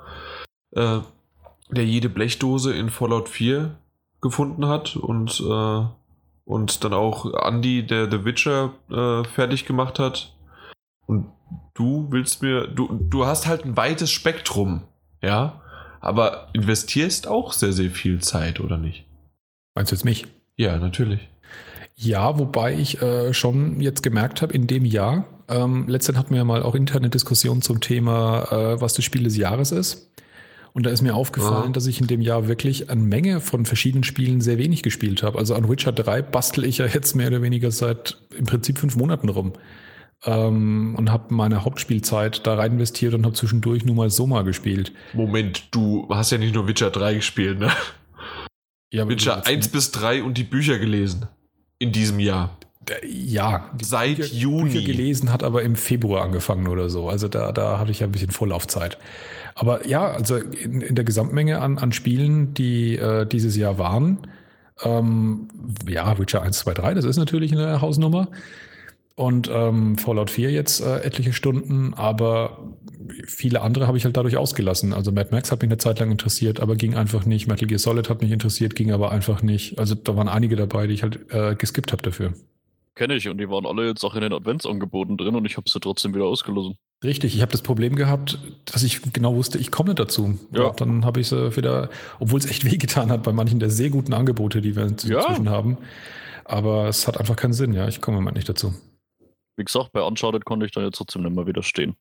Äh, 0.72 1.02
der 1.72 1.86
jede 1.86 2.10
Blechdose 2.10 2.74
in 2.74 2.90
Fallout 2.92 3.28
4 3.28 3.76
gefunden 4.22 4.68
hat 4.68 4.96
und, 4.96 5.40
äh, 5.40 5.86
und 6.46 6.84
dann 6.84 6.94
auch 6.94 7.34
Andy, 7.34 7.86
der 7.86 8.10
The 8.10 8.24
Witcher 8.24 8.74
äh, 8.92 9.24
fertig 9.24 9.66
gemacht 9.66 9.98
hat. 9.98 10.36
Und 11.08 11.32
du 11.74 12.08
willst 12.12 12.44
mir, 12.44 12.68
du, 12.68 12.88
du 12.92 13.26
hast 13.26 13.48
halt 13.48 13.66
ein 13.66 13.76
weites 13.76 14.12
Spektrum, 14.12 14.84
ja, 15.22 15.62
aber 16.06 16.48
investierst 16.54 17.28
auch 17.28 17.54
sehr, 17.54 17.74
sehr 17.74 17.90
viel 17.90 18.20
Zeit, 18.22 18.60
oder 18.60 18.78
nicht? 18.78 19.06
Meinst 19.76 19.92
du 19.92 19.96
jetzt 19.96 20.06
mich? 20.06 20.28
Ja, 20.56 20.78
natürlich. 20.78 21.28
Ja, 21.96 22.38
wobei 22.38 22.74
ich 22.74 23.02
äh, 23.02 23.34
schon 23.34 23.80
jetzt 23.82 24.04
gemerkt 24.04 24.42
habe, 24.42 24.54
in 24.54 24.68
dem 24.68 24.86
Jahr, 24.86 25.26
ähm, 25.48 25.88
letztens 25.88 26.18
hatten 26.18 26.32
wir 26.32 26.38
ja 26.40 26.44
mal 26.44 26.62
auch 26.64 26.76
interne 26.76 27.10
Diskussionen 27.10 27.62
zum 27.62 27.80
Thema, 27.80 28.52
äh, 28.52 28.82
was 28.82 28.94
das 28.94 29.06
Spiel 29.06 29.24
des 29.24 29.38
Jahres 29.38 29.72
ist. 29.72 30.12
Und 30.74 30.86
da 30.86 30.90
ist 30.90 31.02
mir 31.02 31.16
aufgefallen, 31.16 31.68
Ja. 31.68 31.72
dass 31.72 31.88
ich 31.88 32.02
in 32.02 32.08
dem 32.08 32.20
Jahr 32.20 32.50
wirklich 32.50 32.90
eine 32.90 33.00
Menge 33.00 33.40
von 33.40 33.66
verschiedenen 33.66 34.04
Spielen 34.04 34.42
sehr 34.42 34.58
wenig 34.58 34.84
gespielt 34.84 35.24
habe. 35.24 35.38
Also 35.40 35.56
an 35.56 35.70
Witcher 35.70 35.94
3 35.94 36.22
bastel 36.22 36.66
ich 36.66 36.80
ja 36.80 36.86
jetzt 36.86 37.16
mehr 37.16 37.28
oder 37.28 37.42
weniger 37.42 37.72
seit 37.72 38.18
im 38.38 38.46
Prinzip 38.46 38.78
fünf 38.78 38.98
Monaten 38.98 39.30
rum. 39.30 39.54
Ähm, 40.24 40.96
und 40.98 41.12
habe 41.12 41.34
meine 41.34 41.66
Hauptspielzeit 41.66 42.48
da 42.48 42.56
rein 42.56 42.74
investiert 42.74 43.14
und 43.14 43.26
habe 43.26 43.36
zwischendurch 43.36 43.86
nur 43.86 43.96
mal 43.96 44.10
Soma 44.10 44.42
gespielt. 44.42 44.92
Moment, 45.14 45.68
du 45.76 46.08
hast 46.10 46.32
ja 46.32 46.38
nicht 46.38 46.56
nur 46.56 46.68
Witcher 46.68 46.90
3 46.90 47.16
gespielt, 47.16 47.60
ne? 47.60 47.70
Ja, 48.92 49.08
Witcher 49.08 49.36
jetzt- 49.38 49.48
1 49.48 49.68
bis 49.70 49.92
3 49.92 50.24
und 50.24 50.38
die 50.38 50.44
Bücher 50.44 50.80
gelesen. 50.80 51.28
In 51.80 51.92
diesem 51.92 52.20
Jahr. 52.20 52.58
Äh, 52.90 53.06
Ja, 53.08 53.70
Seit 53.82 54.18
Bücher, 54.18 54.34
Juni. 54.34 54.70
Bücher 54.72 54.86
gelesen 54.86 55.32
hat 55.34 55.44
aber 55.44 55.62
im 55.64 55.76
Februar 55.76 56.24
angefangen 56.24 56.68
oder 56.68 56.90
so. 56.90 57.10
Also 57.10 57.28
da, 57.28 57.52
da 57.52 57.78
hatte 57.78 57.92
ich 57.92 58.00
ja 58.00 58.08
ein 58.08 58.12
bisschen 58.12 58.32
Vorlaufzeit. 58.32 58.98
Aber 59.54 59.86
ja, 59.88 60.06
also 60.08 60.38
in, 60.38 60.82
in 60.82 60.96
der 60.96 61.06
Gesamtmenge 61.06 61.62
an, 61.62 61.78
an 61.78 61.92
Spielen, 61.92 62.54
die 62.54 62.96
äh, 62.96 63.26
dieses 63.28 63.56
Jahr 63.58 63.78
waren, 63.78 64.20
ähm, 64.84 65.48
ja, 65.88 66.18
Witcher 66.20 66.42
1, 66.42 66.58
2, 66.60 66.74
3, 66.74 66.94
das 66.94 67.06
ist 67.06 67.18
natürlich 67.18 67.52
eine 67.52 67.80
Hausnummer. 67.82 68.28
Und 69.18 69.50
ähm, 69.52 69.98
Fallout 69.98 70.30
4 70.30 70.52
jetzt 70.52 70.82
äh, 70.82 71.00
etliche 71.00 71.32
Stunden, 71.32 71.94
aber 71.94 72.74
viele 73.28 73.62
andere 73.62 73.88
habe 73.88 73.98
ich 73.98 74.04
halt 74.04 74.18
dadurch 74.18 74.36
ausgelassen. 74.36 74.92
Also 74.92 75.14
Mad 75.14 75.30
Max 75.32 75.52
hat 75.52 75.62
mich 75.62 75.70
eine 75.70 75.78
Zeit 75.78 76.00
lang 76.00 76.12
interessiert, 76.12 76.60
aber 76.60 76.76
ging 76.76 76.96
einfach 76.96 77.26
nicht. 77.26 77.48
Metal 77.48 77.68
Gear 77.68 77.80
Solid 77.80 78.10
hat 78.10 78.22
mich 78.22 78.32
interessiert, 78.32 78.76
ging 78.76 78.92
aber 78.92 79.12
einfach 79.12 79.42
nicht. 79.42 79.80
Also 79.80 79.96
da 79.96 80.18
waren 80.18 80.28
einige 80.28 80.58
dabei, 80.58 80.88
die 80.88 80.96
ich 80.96 81.04
halt 81.04 81.32
äh, 81.32 81.56
geskippt 81.56 81.94
habe 81.94 82.04
dafür. 82.04 82.34
Kenne 82.96 83.16
ich 83.16 83.28
und 83.30 83.38
die 83.38 83.50
waren 83.50 83.66
alle 83.66 83.88
jetzt 83.88 84.04
auch 84.04 84.16
in 84.16 84.22
den 84.22 84.34
Adventsangeboten 84.34 85.18
drin 85.18 85.36
und 85.36 85.46
ich 85.46 85.56
habe 85.56 85.70
sie 85.70 85.80
trotzdem 85.80 86.14
wieder 86.14 86.26
ausgelassen. 86.26 86.76
Richtig, 87.04 87.36
ich 87.36 87.42
habe 87.42 87.52
das 87.52 87.62
Problem 87.62 87.96
gehabt, 87.96 88.40
dass 88.66 88.84
ich 88.84 89.02
genau 89.14 89.36
wusste, 89.36 89.58
ich 89.60 89.72
komme 89.72 89.90
nicht 89.90 90.00
dazu. 90.00 90.38
Ja. 90.52 90.64
Und 90.68 90.82
dann 90.82 91.06
habe 91.06 91.20
ich 91.22 91.28
sie 91.28 91.56
wieder, 91.56 91.90
obwohl 92.20 92.40
es 92.40 92.50
echt 92.50 92.66
wehgetan 92.70 93.12
hat 93.12 93.24
bei 93.24 93.32
manchen 93.32 93.60
der 93.60 93.70
sehr 93.70 93.90
guten 93.90 94.14
Angebote, 94.14 94.62
die 94.62 94.76
wir 94.76 94.84
Ja. 94.84 94.90
inzwischen 94.90 95.50
haben. 95.50 95.78
Aber 96.44 96.88
es 96.90 97.08
hat 97.08 97.18
einfach 97.18 97.36
keinen 97.38 97.54
Sinn, 97.54 97.74
ja. 97.74 97.88
Ich 97.88 98.02
komme 98.02 98.18
im 98.18 98.24
Moment 98.24 98.36
nicht 98.38 98.50
dazu. 98.50 98.74
Wie 99.58 99.64
gesagt, 99.64 99.92
bei 99.94 100.02
Uncharted 100.02 100.46
konnte 100.46 100.66
ich 100.66 100.72
da 100.72 100.82
jetzt 100.82 100.98
trotzdem 100.98 101.24
nicht 101.24 101.34
mehr 101.34 101.48
widerstehen. 101.48 101.96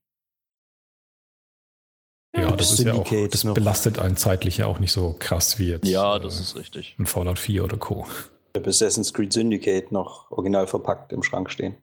Ja, 2.36 2.50
das 2.50 2.72
ist 2.72 2.80
ja 2.80 2.92
auch, 2.94 3.06
Syndicate 3.06 3.32
das 3.32 3.44
noch. 3.44 3.54
belastet 3.54 3.98
einen 4.00 4.16
zeitlich 4.16 4.58
ja 4.58 4.66
auch 4.66 4.80
nicht 4.80 4.90
so 4.90 5.14
krass 5.18 5.58
wie 5.58 5.68
jetzt. 5.68 5.86
Ja, 5.86 6.16
äh, 6.16 6.20
das 6.20 6.40
ist 6.40 6.56
richtig. 6.56 6.96
ein 6.98 7.06
Fallout 7.06 7.38
4 7.38 7.64
oder 7.64 7.76
Co. 7.76 8.06
Ich 8.54 8.60
habe 8.60 8.70
Assassin's 8.70 9.12
Creed 9.12 9.32
Syndicate 9.32 9.92
noch 9.92 10.30
original 10.32 10.66
verpackt 10.66 11.12
im 11.12 11.22
Schrank 11.22 11.50
stehen. 11.50 11.76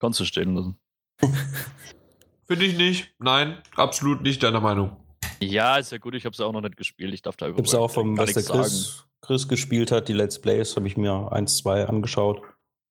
Kannst 0.00 0.20
du 0.20 0.24
stehen 0.24 0.54
lassen. 0.54 0.78
Finde 2.46 2.64
ich 2.64 2.76
nicht. 2.76 3.14
Nein, 3.18 3.58
absolut 3.76 4.22
nicht 4.22 4.42
deiner 4.42 4.60
Meinung. 4.60 4.96
Ja, 5.40 5.76
ist 5.76 5.92
ja 5.92 5.98
gut, 5.98 6.14
ich 6.14 6.24
habe 6.24 6.34
es 6.34 6.40
auch 6.40 6.52
noch 6.52 6.60
nicht 6.60 6.76
gespielt. 6.76 7.12
Ich 7.12 7.22
darf 7.22 7.36
da 7.36 7.46
Ich 7.46 7.52
habe 7.52 7.62
es 7.62 7.74
auch 7.74 7.90
vom, 7.90 8.16
was 8.16 8.32
der. 8.32 8.42
Chris, 8.42 9.04
Chris 9.20 9.48
gespielt 9.48 9.90
hat, 9.92 10.08
die 10.08 10.12
Let's 10.12 10.40
Plays, 10.40 10.76
habe 10.76 10.86
ich 10.86 10.96
mir 10.96 11.30
eins, 11.30 11.58
zwei 11.58 11.86
angeschaut. 11.86 12.42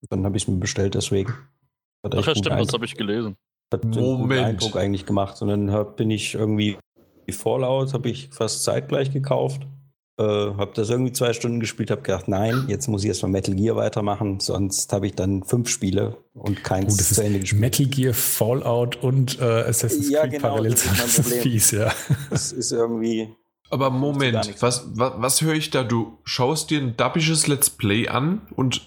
Dann 0.10 0.26
habe 0.26 0.38
ich 0.38 0.44
es 0.44 0.48
mir 0.48 0.58
bestellt, 0.58 0.96
deswegen. 0.96 1.34
Hat 2.04 2.14
Ach 2.16 2.18
ja, 2.18 2.22
stimmt, 2.36 2.46
das 2.48 2.54
Eindruck- 2.54 2.74
habe 2.74 2.86
ich 2.86 2.96
gelesen. 2.96 3.36
hat 3.74 3.84
einen 3.84 3.94
Moment. 4.00 4.46
Eindruck 4.46 4.76
eigentlich 4.76 5.06
gemacht. 5.06 5.42
Und 5.42 5.48
dann 5.50 5.72
hab, 5.72 5.96
bin 5.98 6.10
ich 6.12 6.34
irgendwie 6.36 6.78
die 7.28 7.32
Fallout, 7.34 7.94
habe 7.94 8.10
ich 8.10 8.30
fast 8.32 8.64
zeitgleich 8.64 9.12
gekauft. 9.12 9.62
Äh, 10.20 10.24
habe 10.24 10.72
das 10.76 10.90
irgendwie 10.90 11.14
zwei 11.14 11.32
Stunden 11.34 11.60
gespielt, 11.62 11.90
habe 11.90 12.02
gedacht, 12.02 12.28
nein, 12.28 12.66
jetzt 12.68 12.88
muss 12.88 13.04
ich 13.04 13.08
erstmal 13.08 13.32
Metal 13.32 13.56
Gear 13.56 13.76
weitermachen, 13.78 14.40
sonst 14.42 14.92
habe 14.92 15.08
ich 15.08 15.14
dann 15.16 15.44
fünf 15.46 15.70
Spiele 15.70 16.18
und 16.34 16.64
keins 16.66 16.96
Oh, 16.96 16.98
das 16.98 17.14
zu 17.14 17.24
Ende 17.24 17.38
ist 17.38 17.44
gespielt. 17.44 17.62
Metal 17.62 17.86
Gear, 17.88 18.14
Fallout 18.14 18.98
und 19.02 19.40
äh, 19.40 19.44
Assassin's 19.44 20.10
Ja, 20.10 20.22
Creed 20.24 20.32
genau, 20.34 20.48
parallel. 20.50 20.72
das 20.72 20.84
ist 20.86 20.92
mein 20.92 20.98
Das 20.98 21.08
ist 21.18 21.22
Problem. 21.24 21.42
fies, 21.42 21.72
ja. 21.72 21.92
Das 22.30 22.52
ist 22.52 22.72
irgendwie. 22.72 23.30
Aber 23.70 23.90
Moment, 23.90 24.62
was, 24.62 24.86
was, 24.96 25.14
was 25.16 25.42
höre 25.42 25.54
ich 25.54 25.70
da? 25.70 25.84
Du 25.84 26.18
schaust 26.26 26.72
dir 26.72 26.82
ein 26.82 26.98
dappisches 26.98 27.48
Let's 27.48 27.70
Play 27.70 28.10
an 28.10 28.42
und 28.58 28.82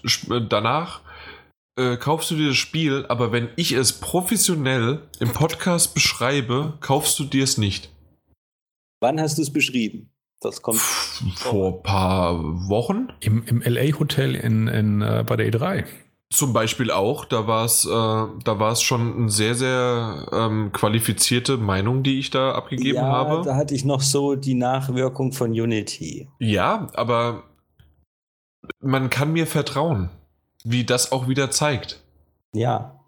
danach 0.49 1.01
äh, 1.77 1.97
kaufst 1.97 2.31
du 2.31 2.35
dir 2.35 2.49
das 2.49 2.57
Spiel, 2.57 3.05
aber 3.09 3.31
wenn 3.31 3.49
ich 3.55 3.73
es 3.73 3.93
professionell 3.93 5.01
im 5.19 5.31
Podcast 5.33 5.93
beschreibe, 5.93 6.77
kaufst 6.81 7.19
du 7.19 7.25
dir 7.25 7.43
es 7.43 7.57
nicht. 7.57 7.89
Wann 9.01 9.19
hast 9.19 9.37
du 9.37 9.41
es 9.41 9.51
beschrieben? 9.51 10.09
Das 10.41 10.61
kommt. 10.61 10.79
Vor 10.79 11.77
ein 11.77 11.83
paar 11.83 12.43
Wochen 12.69 13.09
Im, 13.19 13.43
im 13.45 13.61
LA-Hotel 13.61 14.35
in, 14.35 14.67
in, 14.67 15.01
äh, 15.01 15.23
bei 15.25 15.35
der 15.35 15.51
E3. 15.51 15.85
zum 16.31 16.53
Beispiel 16.53 16.91
auch, 16.91 17.25
da 17.25 17.47
war 17.47 17.65
es 17.65 17.85
äh, 17.85 17.89
da 17.89 18.59
war 18.59 18.71
es 18.71 18.81
schon 18.81 19.15
eine 19.15 19.29
sehr, 19.29 19.55
sehr 19.55 20.27
ähm, 20.31 20.71
qualifizierte 20.71 21.57
Meinung, 21.57 22.03
die 22.03 22.19
ich 22.19 22.29
da 22.29 22.53
abgegeben 22.53 22.97
ja, 22.97 23.03
habe. 23.03 23.45
da 23.45 23.55
hatte 23.55 23.73
ich 23.73 23.85
noch 23.85 24.01
so 24.01 24.35
die 24.35 24.55
Nachwirkung 24.55 25.31
von 25.31 25.51
Unity. 25.51 26.27
Ja, 26.39 26.89
aber 26.93 27.43
man 28.81 29.09
kann 29.09 29.33
mir 29.33 29.47
vertrauen, 29.47 30.09
wie 30.65 30.83
das 30.83 31.11
auch 31.13 31.27
wieder 31.29 31.49
zeigt. 31.51 32.01
Ja. 32.53 32.99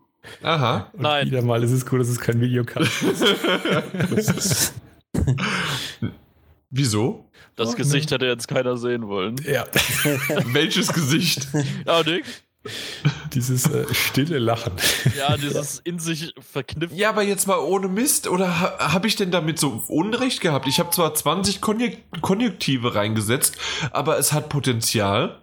Aha. 0.41 0.89
Und 0.93 1.01
Nein. 1.01 1.27
Wieder 1.27 1.41
mal 1.41 1.61
ist 1.63 1.71
es 1.71 1.85
cool, 1.91 1.99
dass 1.99 2.07
es 2.09 2.19
kein 2.19 2.39
Videocast 2.41 2.91
Wieso? 6.69 7.29
Das 7.55 7.69
Oh, 7.69 7.75
Gesicht 7.75 8.11
hätte 8.11 8.25
jetzt 8.25 8.47
keiner 8.47 8.77
sehen 8.77 9.07
wollen. 9.07 9.35
Ja, 9.45 9.65
Welches 10.47 10.91
Gesicht? 10.93 11.47
Ja, 11.85 12.03
Nick. 12.03 12.25
dieses 13.33 13.65
äh, 13.69 13.85
stille 13.93 14.37
Lachen. 14.39 14.73
Ja, 15.17 15.37
dieses 15.37 15.79
in 15.79 15.97
sich 15.99 16.33
verknüpft. 16.39 16.93
Ja, 16.93 17.09
aber 17.09 17.23
jetzt 17.23 17.47
mal 17.47 17.57
ohne 17.59 17.87
Mist. 17.87 18.27
Oder 18.27 18.59
ha 18.59 18.93
habe 18.93 19.07
ich 19.07 19.15
denn 19.15 19.31
damit 19.31 19.57
so 19.59 19.81
Unrecht 19.87 20.41
gehabt? 20.41 20.67
Ich 20.67 20.79
habe 20.79 20.89
zwar 20.89 21.13
20 21.15 21.61
Konjek 21.61 22.03
Konjunktive 22.21 22.95
reingesetzt, 22.95 23.57
aber 23.91 24.19
es 24.19 24.33
hat 24.33 24.49
Potenzial. 24.49 25.39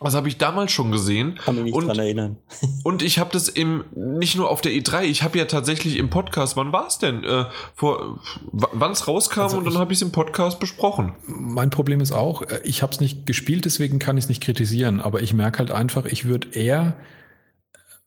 Das 0.00 0.14
habe 0.14 0.28
ich 0.28 0.38
damals 0.38 0.70
schon 0.70 0.92
gesehen. 0.92 1.34
Kann 1.44 1.56
mich 1.56 1.64
nicht 1.64 1.74
Und- 1.74 1.88
dran 1.88 1.98
erinnern. 1.98 2.36
Und 2.84 3.02
ich 3.02 3.18
habe 3.18 3.30
das 3.32 3.48
im 3.48 3.84
nicht 3.96 4.36
nur 4.36 4.48
auf 4.48 4.60
der 4.60 4.70
E3, 4.72 5.02
ich 5.02 5.24
habe 5.24 5.36
ja 5.38 5.44
tatsächlich 5.46 5.96
im 5.96 6.08
Podcast, 6.08 6.56
wann 6.56 6.72
war 6.72 6.86
es 6.86 6.98
denn? 6.98 7.24
Äh, 7.24 7.46
vor 7.74 8.20
wann 8.52 8.92
es 8.92 9.08
rauskam 9.08 9.40
Also 9.40 9.58
und 9.58 9.64
dann 9.64 9.76
habe 9.78 9.92
ich 9.92 9.98
es 9.98 10.02
im 10.02 10.12
Podcast 10.12 10.60
besprochen. 10.60 11.14
Mein 11.26 11.70
Problem 11.70 12.00
ist 12.00 12.12
auch, 12.12 12.42
äh, 12.42 12.60
ich 12.62 12.82
habe 12.82 12.92
es 12.92 13.00
nicht 13.00 13.26
gespielt, 13.26 13.64
deswegen 13.64 13.98
kann 13.98 14.16
ich 14.16 14.24
es 14.24 14.28
nicht 14.28 14.40
kritisieren, 14.42 15.00
aber 15.00 15.20
ich 15.20 15.34
merke 15.34 15.58
halt 15.58 15.72
einfach, 15.72 16.04
ich 16.04 16.26
würde 16.26 16.48
eher 16.52 16.96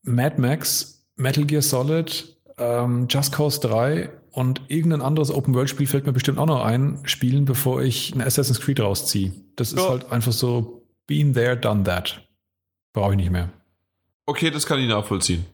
Mad 0.04 0.40
Max, 0.42 1.04
Metal 1.18 1.46
Gear 1.46 1.62
Solid, 1.62 2.38
ähm, 2.58 3.08
Just 3.10 3.34
Cause 3.34 3.60
3 3.62 4.10
und 4.32 4.62
irgendein 4.70 5.02
anderes 5.02 5.30
Open-World-Spiel 5.30 5.88
fällt 5.88 6.06
mir 6.06 6.14
bestimmt 6.14 6.38
auch 6.38 6.46
noch 6.46 6.64
ein, 6.64 7.00
spielen, 7.04 7.44
bevor 7.46 7.82
ich 7.82 8.16
ein 8.16 8.22
Assassin's 8.22 8.62
Creed 8.62 8.80
rausziehe. 8.80 9.34
Das 9.58 9.74
ist 9.74 9.80
Ja. 9.80 9.90
halt 9.90 10.12
einfach 10.12 10.32
so, 10.32 10.81
been 11.08 11.34
there, 11.34 11.58
done 11.58 11.84
that. 11.84 12.22
Brauche 12.94 13.12
ich 13.12 13.18
nicht 13.18 13.32
mehr. 13.32 13.50
Okay, 14.26 14.50
das 14.52 14.66
kann 14.66 14.80
ich 14.80 14.88
nachvollziehen. 14.88 15.46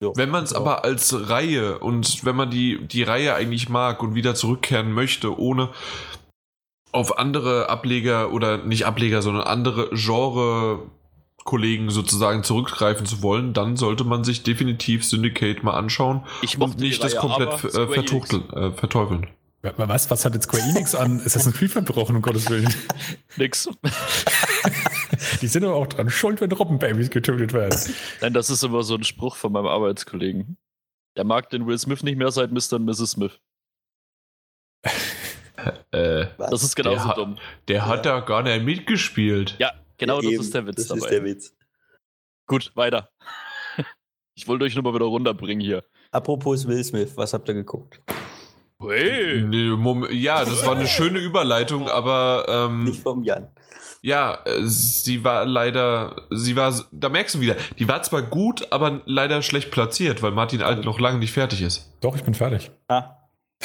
Ja. 0.00 0.10
Wenn 0.14 0.30
man 0.30 0.44
es 0.44 0.50
Ja. 0.52 0.58
aber 0.58 0.84
als 0.84 1.28
Reihe 1.30 1.78
und 1.78 2.24
wenn 2.24 2.36
man 2.36 2.50
die, 2.50 2.86
die 2.86 3.02
Reihe 3.02 3.34
eigentlich 3.34 3.68
mag 3.68 4.02
und 4.02 4.14
wieder 4.14 4.34
zurückkehren 4.34 4.92
möchte, 4.92 5.38
ohne 5.38 5.70
auf 6.92 7.18
andere 7.18 7.68
Ableger 7.68 8.32
oder 8.32 8.58
nicht 8.58 8.86
Ableger, 8.86 9.20
sondern 9.22 9.44
andere 9.44 9.90
Genre-Kollegen 9.92 11.90
sozusagen 11.90 12.44
zurückgreifen 12.44 13.06
zu 13.06 13.22
wollen, 13.22 13.52
dann 13.52 13.76
sollte 13.76 14.04
man 14.04 14.22
sich 14.22 14.42
definitiv 14.44 15.04
Syndicate 15.04 15.64
mal 15.64 15.72
anschauen 15.74 16.22
Ich 16.42 16.60
und 16.60 16.78
nicht 16.78 17.02
das 17.02 17.14
Reihe, 17.14 17.20
komplett 17.20 17.64
äh, 17.74 17.88
vertuchteln, 17.88 18.48
äh, 18.50 18.70
verteufeln. 18.72 19.26
Was, 19.76 20.10
was 20.10 20.24
hat 20.26 20.34
jetzt 20.34 20.44
Square 20.44 20.62
Enix 20.62 20.94
an 20.94 21.22
Assassin's 21.24 21.56
Creed 21.56 21.70
verbrochen, 21.70 22.16
um 22.16 22.22
Gottes 22.22 22.50
Willen? 22.50 22.72
Nix. 23.38 23.66
Die 25.40 25.46
sind 25.46 25.64
aber 25.64 25.74
auch 25.74 25.86
dran 25.86 26.10
schuld, 26.10 26.40
wenn 26.40 26.50
Robbenbabys 26.52 27.10
getötet 27.10 27.52
werden. 27.52 27.78
Nein, 28.20 28.32
das 28.32 28.50
ist 28.50 28.62
immer 28.64 28.82
so 28.82 28.94
ein 28.94 29.04
Spruch 29.04 29.36
von 29.36 29.52
meinem 29.52 29.66
Arbeitskollegen. 29.66 30.56
Der 31.16 31.24
mag 31.24 31.50
den 31.50 31.66
Will 31.66 31.78
Smith 31.78 32.02
nicht 32.02 32.16
mehr 32.16 32.30
seit 32.30 32.50
Mr. 32.50 32.74
und 32.76 32.84
Mrs. 32.86 33.10
Smith. 33.12 33.38
Äh, 35.92 36.26
Das 36.38 36.62
ist 36.62 36.74
genauso 36.74 37.06
Der 37.06 37.14
dumm. 37.14 37.38
der 37.68 37.86
hat 37.86 38.04
da 38.04 38.20
gar 38.20 38.42
nicht 38.42 38.64
mitgespielt. 38.64 39.56
Ja, 39.58 39.72
genau 39.96 40.20
das 40.20 40.30
Eben, 40.30 40.42
ist 40.42 40.54
der 40.54 40.66
Witz 40.66 40.76
das 40.76 40.86
dabei. 40.88 41.00
ist 41.00 41.10
der 41.10 41.24
Witz. 41.24 41.56
Gut, 42.46 42.72
weiter. 42.74 43.10
Ich 44.36 44.48
wollte 44.48 44.64
euch 44.64 44.74
nur 44.74 44.82
mal 44.82 44.92
wieder 44.92 45.04
runterbringen 45.04 45.60
hier. 45.64 45.84
Apropos 46.10 46.66
Will 46.66 46.82
Smith, 46.82 47.12
was 47.16 47.32
habt 47.32 47.46
ihr 47.48 47.54
geguckt? 47.54 48.02
Hey. 48.82 49.44
Ja, 50.10 50.44
das 50.44 50.66
war 50.66 50.74
eine 50.74 50.88
schöne 50.88 51.20
Überleitung, 51.20 51.88
aber 51.88 52.44
ähm, 52.48 52.82
Nicht 52.82 53.00
vom 53.00 53.22
Jan. 53.22 53.48
Ja, 54.04 54.38
äh, 54.44 54.60
sie 54.64 55.24
war 55.24 55.46
leider, 55.46 56.26
sie 56.30 56.56
war, 56.56 56.74
da 56.92 57.08
merkst 57.08 57.36
du 57.36 57.40
wieder, 57.40 57.56
die 57.78 57.88
war 57.88 58.02
zwar 58.02 58.20
gut, 58.20 58.70
aber 58.70 59.00
leider 59.06 59.40
schlecht 59.40 59.70
platziert, 59.70 60.22
weil 60.22 60.32
Martin 60.32 60.60
Alt 60.60 60.84
noch 60.84 61.00
lange 61.00 61.20
nicht 61.20 61.32
fertig 61.32 61.62
ist. 61.62 61.90
Doch, 62.02 62.14
ich 62.14 62.22
bin 62.22 62.34
fertig. 62.34 62.70
Ah, 62.88 63.16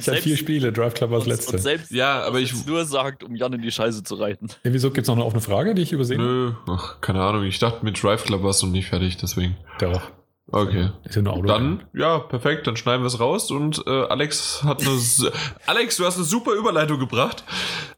Ich 0.00 0.08
habe 0.08 0.20
vier 0.20 0.36
Spiele, 0.36 0.72
Drive 0.72 0.94
Club 0.94 1.12
war 1.12 1.18
das 1.18 1.28
letzte. 1.28 1.56
und 1.56 1.62
selbst 1.62 1.92
Ja, 1.92 2.22
aber 2.22 2.40
ich, 2.40 2.52
es 2.52 2.66
nur 2.66 2.84
sagt, 2.84 3.22
um 3.22 3.36
Jan 3.36 3.52
in 3.52 3.62
die 3.62 3.70
Scheiße 3.70 4.02
zu 4.02 4.16
reiten. 4.16 4.48
Ja, 4.64 4.72
wieso 4.72 4.90
gibt 4.90 5.04
es 5.04 5.08
noch 5.08 5.14
eine 5.14 5.24
offene 5.24 5.40
Frage, 5.40 5.74
die 5.74 5.82
ich 5.82 5.92
übersehen 5.92 6.20
nö, 6.20 6.52
ach, 6.68 7.00
keine 7.00 7.22
Ahnung, 7.22 7.44
ich 7.44 7.60
dachte 7.60 7.84
mit 7.84 8.02
Drive 8.02 8.24
Club 8.24 8.42
warst 8.42 8.62
du 8.62 8.66
noch 8.66 8.72
nicht 8.72 8.88
fertig, 8.88 9.16
deswegen. 9.16 9.56
Doch. 9.78 10.10
Okay. 10.48 10.90
Ist 11.02 11.16
ja 11.16 11.22
nur 11.22 11.32
Auto. 11.32 11.46
Dann, 11.46 11.84
ja, 11.92 12.20
perfekt, 12.20 12.66
dann 12.68 12.76
schneiden 12.76 13.02
wir 13.02 13.08
es 13.08 13.18
raus 13.18 13.50
und 13.50 13.82
äh, 13.86 13.90
Alex 13.90 14.62
hat 14.62 14.80
eine, 14.80 14.96
Alex, 15.66 15.96
du 15.96 16.04
hast 16.04 16.16
eine 16.16 16.24
super 16.24 16.52
Überleitung 16.52 17.00
gebracht. 17.00 17.42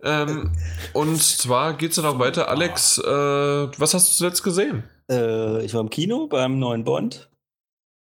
Ähm, 0.02 0.52
und 0.94 1.22
zwar 1.22 1.74
geht's 1.74 1.96
dann 1.96 2.06
auch 2.06 2.18
weiter. 2.18 2.48
Alex, 2.48 2.96
äh, 2.98 3.06
was 3.06 3.92
hast 3.92 4.08
du 4.10 4.16
zuletzt 4.16 4.42
gesehen? 4.42 4.84
äh, 5.10 5.62
ich 5.64 5.74
war 5.74 5.80
im 5.82 5.90
Kino 5.90 6.26
beim 6.26 6.58
neuen 6.58 6.84
Bond. 6.84 7.30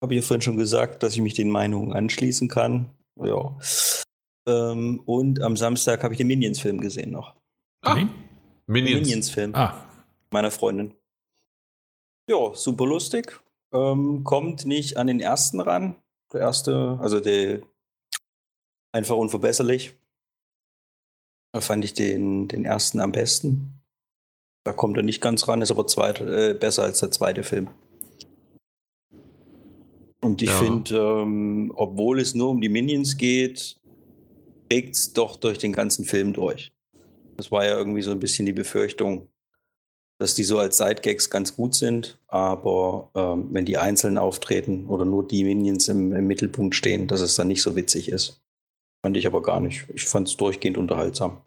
Habe 0.03 0.15
ich 0.15 0.23
ja 0.23 0.27
vorhin 0.27 0.43
schon 0.43 0.57
gesagt, 0.57 1.03
dass 1.03 1.13
ich 1.15 1.21
mich 1.21 1.35
den 1.35 1.51
Meinungen 1.51 1.93
anschließen 1.93 2.49
kann. 2.49 2.91
Ja. 3.23 3.57
Ähm, 4.49 5.01
und 5.05 5.41
am 5.43 5.57
Samstag 5.57 6.03
habe 6.03 6.15
ich 6.15 6.19
den 6.19 6.27
Minions-Film 6.27 6.81
gesehen 6.81 7.11
noch. 7.13 7.37
Ah, 7.85 7.95
Minions. 8.67 9.01
Minions-Film 9.03 9.55
Ah, 9.55 9.75
meiner 10.31 10.51
Freundin. 10.51 10.95
Ja, 12.29 12.53
super 12.55 12.87
lustig. 12.87 13.39
Ähm, 13.73 14.23
kommt 14.25 14.67
nicht 14.67 14.97
an 14.97 15.07
den 15.07 15.21
ersten 15.21 15.61
ran. 15.61 15.97
Der 16.33 16.41
erste, 16.41 16.99
also 17.01 17.21
der 17.21 17.63
einfach 18.93 19.17
unverbesserlich. 19.17 19.95
Da 21.55 21.61
fand 21.61 21.85
ich 21.85 21.95
den, 21.95 22.49
den 22.49 22.65
ersten 22.65 23.01
am 23.01 23.13
besten. 23.13 23.83
Da 24.65 24.73
kommt 24.73 24.97
er 24.97 25.03
nicht 25.03 25.21
ganz 25.21 25.49
ran, 25.49 25.61
ist 25.61 25.71
aber 25.71 25.87
zweit, 25.87 26.21
äh, 26.21 26.55
besser 26.55 26.85
als 26.85 27.01
der 27.01 27.11
zweite 27.11 27.43
Film. 27.43 27.69
Und 30.23 30.41
ich 30.41 30.51
Ja. 30.51 30.59
finde, 30.59 30.97
ähm, 30.97 31.73
obwohl 31.75 32.21
es 32.21 32.35
nur 32.35 32.51
um 32.51 32.61
die 32.61 32.69
Minions 32.69 33.17
geht, 33.17 33.77
trägt 34.69 34.95
es 34.95 35.13
doch 35.13 35.37
durch 35.37 35.59
den 35.59 35.73
ganzen 35.73 36.05
Film 36.05 36.33
durch. 36.33 36.73
Das 37.37 37.51
war 37.51 37.65
ja 37.65 37.77
irgendwie 37.77 38.03
so 38.03 38.13
ein 38.13 38.21
bisschen 38.21 38.47
die 38.47 38.53
Befürchtung, 38.53 39.29
dass 40.23 40.37
die 40.37 40.45
so 40.45 40.59
als 40.61 40.77
Sidegags 40.77 41.31
ganz 41.31 41.57
gut 41.57 41.75
sind, 41.75 42.17
aber 42.29 43.11
ähm, 43.17 43.49
wenn 43.51 43.65
die 43.65 43.77
einzeln 43.77 44.19
auftreten 44.19 44.87
oder 44.87 45.05
nur 45.05 45.27
die 45.27 45.43
Minions 45.43 45.89
im, 45.89 46.13
im 46.13 46.29
Mittelpunkt 46.29 46.77
stehen, 46.77 47.09
dass 47.09 47.21
es 47.21 47.35
dann 47.35 47.49
nicht 47.49 47.61
so 47.61 47.75
witzig 47.75 48.09
ist. 48.09 48.41
Fand 49.03 49.17
ich 49.17 49.27
aber 49.27 49.43
gar 49.43 49.59
nicht. 49.59 49.85
Ich 49.93 50.05
fand 50.05 50.29
es 50.29 50.37
durchgehend 50.37 50.79
unterhaltsam. 50.79 51.39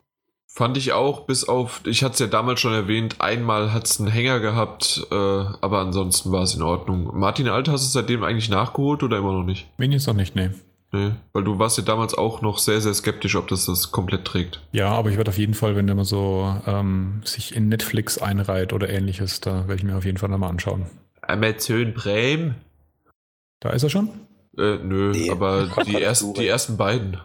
Fand 0.46 0.76
ich 0.76 0.92
auch, 0.92 1.22
bis 1.22 1.46
auf, 1.48 1.82
ich 1.86 2.04
hatte 2.04 2.14
es 2.14 2.20
ja 2.20 2.28
damals 2.28 2.60
schon 2.60 2.74
erwähnt, 2.74 3.16
einmal 3.20 3.72
hat 3.72 3.86
es 3.86 4.00
einen 4.00 4.10
Hänger 4.10 4.42
gehabt, 4.42 5.08
äh, 5.10 5.16
aber 5.16 5.80
ansonsten 5.80 6.34
war 6.34 6.44
es 6.44 6.54
in 6.54 6.62
Ordnung. 6.62 7.12
Martin 7.14 7.48
Alt, 7.48 7.70
hast 7.70 7.84
du 7.84 7.88
es 7.88 7.94
seitdem 7.94 8.24
eigentlich 8.24 8.50
nachgeholt 8.50 9.04
oder 9.04 9.18
immer 9.18 9.32
noch 9.32 9.46
nicht? 9.46 9.68
Jetzt 9.78 10.08
noch 10.08 10.14
nicht, 10.14 10.36
nee. 10.36 10.50
Nee, 10.96 11.12
weil 11.34 11.44
du 11.44 11.60
warst 11.60 11.78
ja 11.78 11.84
damals 11.84 12.14
auch 12.14 12.42
noch 12.42 12.58
sehr, 12.58 12.80
sehr 12.80 12.94
skeptisch, 12.94 13.36
ob 13.36 13.50
das 13.50 13.66
das 13.66 13.92
komplett 13.92 14.24
trägt. 14.24 14.62
Ja, 14.72 14.90
aber 14.94 15.10
ich 15.10 15.18
werde 15.18 15.30
auf 15.30 15.38
jeden 15.38 15.54
Fall, 15.54 15.76
wenn 15.76 15.88
der 15.88 15.96
mal 15.96 16.06
so 16.06 16.56
ähm, 16.66 17.22
sich 17.26 17.54
in 17.54 17.68
Netflix 17.68 18.18
einreiht 18.18 18.72
oder 18.72 18.90
ähnliches, 18.90 19.42
da 19.42 19.68
werde 19.68 19.76
ich 19.76 19.84
mir 19.84 19.98
auf 19.98 20.06
jeden 20.06 20.18
Fall 20.18 20.30
nochmal 20.30 20.50
anschauen. 20.52 20.86
Amazon 21.22 21.94
Prime? 21.94 22.56
Da 23.60 23.72
ist 23.72 23.84
er 23.84 23.90
schon? 23.90 24.10
Äh, 24.58 24.78
nö, 24.78 25.12
Nee, 25.12 25.30
aber 25.32 25.68
die, 25.86 26.02
ersten, 26.02 26.28
dazu, 26.28 26.42
die 26.42 26.48
ersten 26.48 26.78
beiden. 26.78 27.18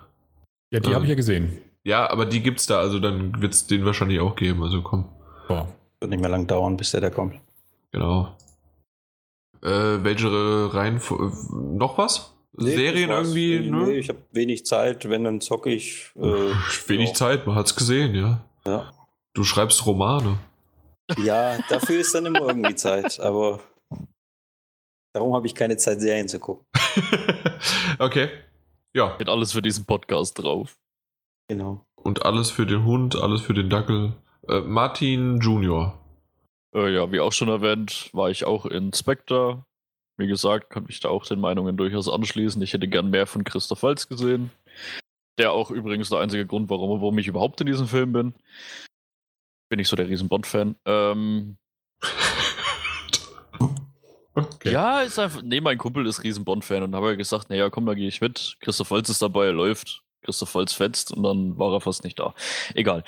Ja, 0.73 0.81
die 0.81 0.89
Ähm. 0.89 0.95
habe 0.95 1.05
ich 1.05 1.11
ja 1.11 1.15
gesehen. 1.17 1.59
Ja, 1.85 2.11
aber 2.11 2.27
die 2.27 2.43
gibt's 2.43 2.67
da, 2.67 2.81
also 2.81 2.99
dann 2.99 3.41
wird's 3.41 3.67
den 3.69 3.85
wahrscheinlich 3.85 4.19
auch 4.21 4.35
geben, 4.37 4.63
also 4.63 4.83
komm. 4.83 5.09
Boah. 5.49 5.69
Wird 6.01 6.11
nicht 6.11 6.21
mehr 6.21 6.29
lang 6.31 6.47
dauern, 6.47 6.77
bis 6.77 6.91
der 6.91 7.01
da 7.03 7.11
kommt. 7.11 7.37
Genau. 7.93 8.37
Äh, 9.63 10.03
welche 10.03 10.29
Reihenfolge? 10.75 11.33
Noch 11.53 11.99
was? 11.99 12.35
Serien 12.53 13.09
das 13.09 13.19
war's. 13.19 13.29
irgendwie? 13.29 13.71
Nee, 13.71 13.71
ne? 13.71 13.93
ich 13.93 14.09
habe 14.09 14.23
wenig 14.33 14.67
Zeit, 14.67 15.09
wenn 15.09 15.25
dann 15.25 15.41
zocke 15.41 15.71
ich. 15.71 16.11
Äh, 16.17 16.53
Wenig 16.87 17.11
ja. 17.11 17.15
Zeit, 17.15 17.47
man 17.47 17.57
hat's 17.57 17.75
gesehen, 17.75 18.15
ja. 18.15 18.45
Ja. 18.67 18.93
Du 19.35 19.45
schreibst 19.45 19.87
Romane. 19.87 20.39
ja, 21.19 21.59
dafür 21.69 22.01
ist 22.01 22.15
dann 22.15 22.27
immer 22.27 22.41
irgendwie 22.43 22.75
Zeit, 22.75 23.21
aber 23.21 23.61
darum 25.13 25.35
habe 25.35 25.47
ich 25.47 25.55
keine 25.55 25.77
Zeit, 25.77 26.01
Serien 26.01 26.29
zu 26.29 26.39
gucken. 26.39 26.67
okay. 27.99 28.29
Ja. 28.95 29.17
Geht 29.17 29.29
alles 29.29 29.53
für 29.53 29.63
diesen 29.63 29.85
Podcast 29.85 30.43
drauf. 30.43 30.77
Genau. 31.49 31.85
Und 31.95 32.25
alles 32.25 32.51
für 32.51 32.67
den 32.67 32.85
Hund, 32.85 33.17
alles 33.17 33.43
für 33.43 33.55
den 33.55 33.71
Dackel. 33.71 34.15
Äh, 34.49 34.61
Martin 34.61 35.39
Junior. 35.41 35.99
Äh, 36.75 36.95
ja, 36.95 37.11
wie 37.13 37.21
auch 37.21 37.33
schon 37.33 37.49
erwähnt, 37.49 38.11
war 38.13 38.31
ich 38.31 38.45
auch 38.45 38.67
in 38.67 38.93
Spectre. 38.93 39.65
Wie 40.21 40.27
gesagt, 40.27 40.69
kann 40.69 40.85
mich 40.85 41.01
da 41.01 41.09
auch 41.09 41.25
den 41.25 41.41
Meinungen 41.41 41.79
durchaus 41.79 42.09
anschließen. 42.09 42.61
Ich 42.61 42.75
hätte 42.75 42.89
gern 42.89 43.09
mehr 43.09 43.27
von 43.27 43.43
Christoph 43.43 43.83
Waltz 43.83 44.07
gesehen. 44.07 44.51
Der 45.39 45.53
auch 45.53 45.71
übrigens 45.71 46.11
der 46.11 46.19
einzige 46.19 46.45
Grund, 46.45 46.69
warum, 46.69 47.01
warum 47.01 47.19
ich 47.19 47.27
überhaupt 47.27 47.59
in 47.63 47.67
diesem 47.67 47.87
Film 47.87 48.13
bin. 48.13 48.35
Bin 49.71 49.79
ich 49.79 49.89
so 49.89 49.97
der 49.97 50.09
riesen 50.09 50.29
Bond-Fan. 50.29 50.77
Ähm, 50.85 51.57
okay. 54.35 54.73
Ja, 54.73 55.01
ist 55.01 55.19
einfach. 55.19 55.41
Nee, 55.41 55.63
mein 55.63 55.79
Kumpel 55.79 56.07
ist 56.07 56.23
riesen 56.23 56.45
Bond-Fan 56.45 56.83
und 56.83 56.95
habe 56.95 57.17
gesagt, 57.17 57.49
naja, 57.49 57.71
komm, 57.71 57.87
da 57.87 57.95
gehe 57.95 58.09
ich 58.09 58.21
mit. 58.21 58.59
Christoph 58.61 58.91
Waltz 58.91 59.09
ist 59.09 59.23
dabei, 59.23 59.47
er 59.47 59.53
läuft. 59.53 60.03
Christoph 60.21 60.55
Waltz 60.55 60.75
fetzt 60.75 61.13
und 61.13 61.23
dann 61.23 61.59
war 61.59 61.73
er 61.73 61.81
fast 61.81 62.05
nicht 62.05 62.19
da. 62.19 62.35
Egal. 62.75 63.05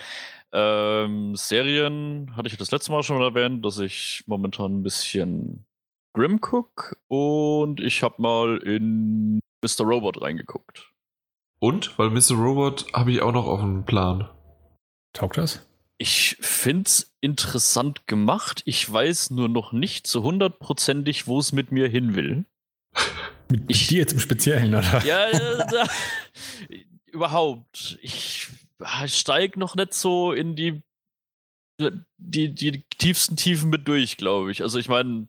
Ähm, 0.52 1.36
Serien 1.36 2.34
hatte 2.36 2.48
ich 2.48 2.56
das 2.56 2.70
letzte 2.70 2.90
Mal 2.90 3.02
schon 3.02 3.20
erwähnt, 3.20 3.64
dass 3.64 3.78
ich 3.78 4.24
momentan 4.26 4.78
ein 4.78 4.82
bisschen 4.82 5.66
Grim 6.14 6.40
guck 6.40 6.96
und 7.08 7.80
ich 7.80 8.02
habe 8.02 8.20
mal 8.20 8.58
in 8.58 9.40
Mr. 9.62 9.84
Robot 9.84 10.20
reingeguckt. 10.20 10.90
Und? 11.58 11.96
Weil 11.98 12.10
Mr. 12.10 12.34
Robot 12.34 12.86
habe 12.92 13.12
ich 13.12 13.22
auch 13.22 13.32
noch 13.32 13.46
auf 13.46 13.60
dem 13.60 13.84
Plan. 13.84 14.28
Taugt 15.12 15.38
das? 15.38 15.66
Ich 15.98 16.36
find's 16.40 17.14
interessant 17.20 18.06
gemacht. 18.08 18.62
Ich 18.64 18.90
weiß 18.92 19.30
nur 19.30 19.48
noch 19.48 19.72
nicht 19.72 20.06
so 20.06 20.22
hundertprozentig, 20.22 21.26
wo 21.28 21.38
es 21.38 21.52
mit 21.52 21.70
mir 21.70 21.88
hin 21.88 22.14
will. 22.16 22.44
Mit 23.50 23.64
Ich- 23.68 23.88
dir 23.88 23.98
jetzt 23.98 24.12
im 24.14 24.18
Speziellen, 24.18 24.74
oder? 24.74 25.04
Ja, 25.04 25.30
da, 25.66 25.86
überhaupt. 27.06 27.98
Ich 28.02 28.48
steig 29.06 29.56
noch 29.56 29.74
nicht 29.76 29.92
so 29.94 30.32
in 30.32 30.56
die, 30.56 30.82
die, 32.16 32.54
die 32.54 32.82
tiefsten 32.98 33.36
Tiefen 33.36 33.68
mit 33.70 33.86
durch, 33.86 34.16
glaube 34.16 34.50
ich. 34.50 34.62
Also 34.62 34.78
ich 34.78 34.88
meine, 34.88 35.28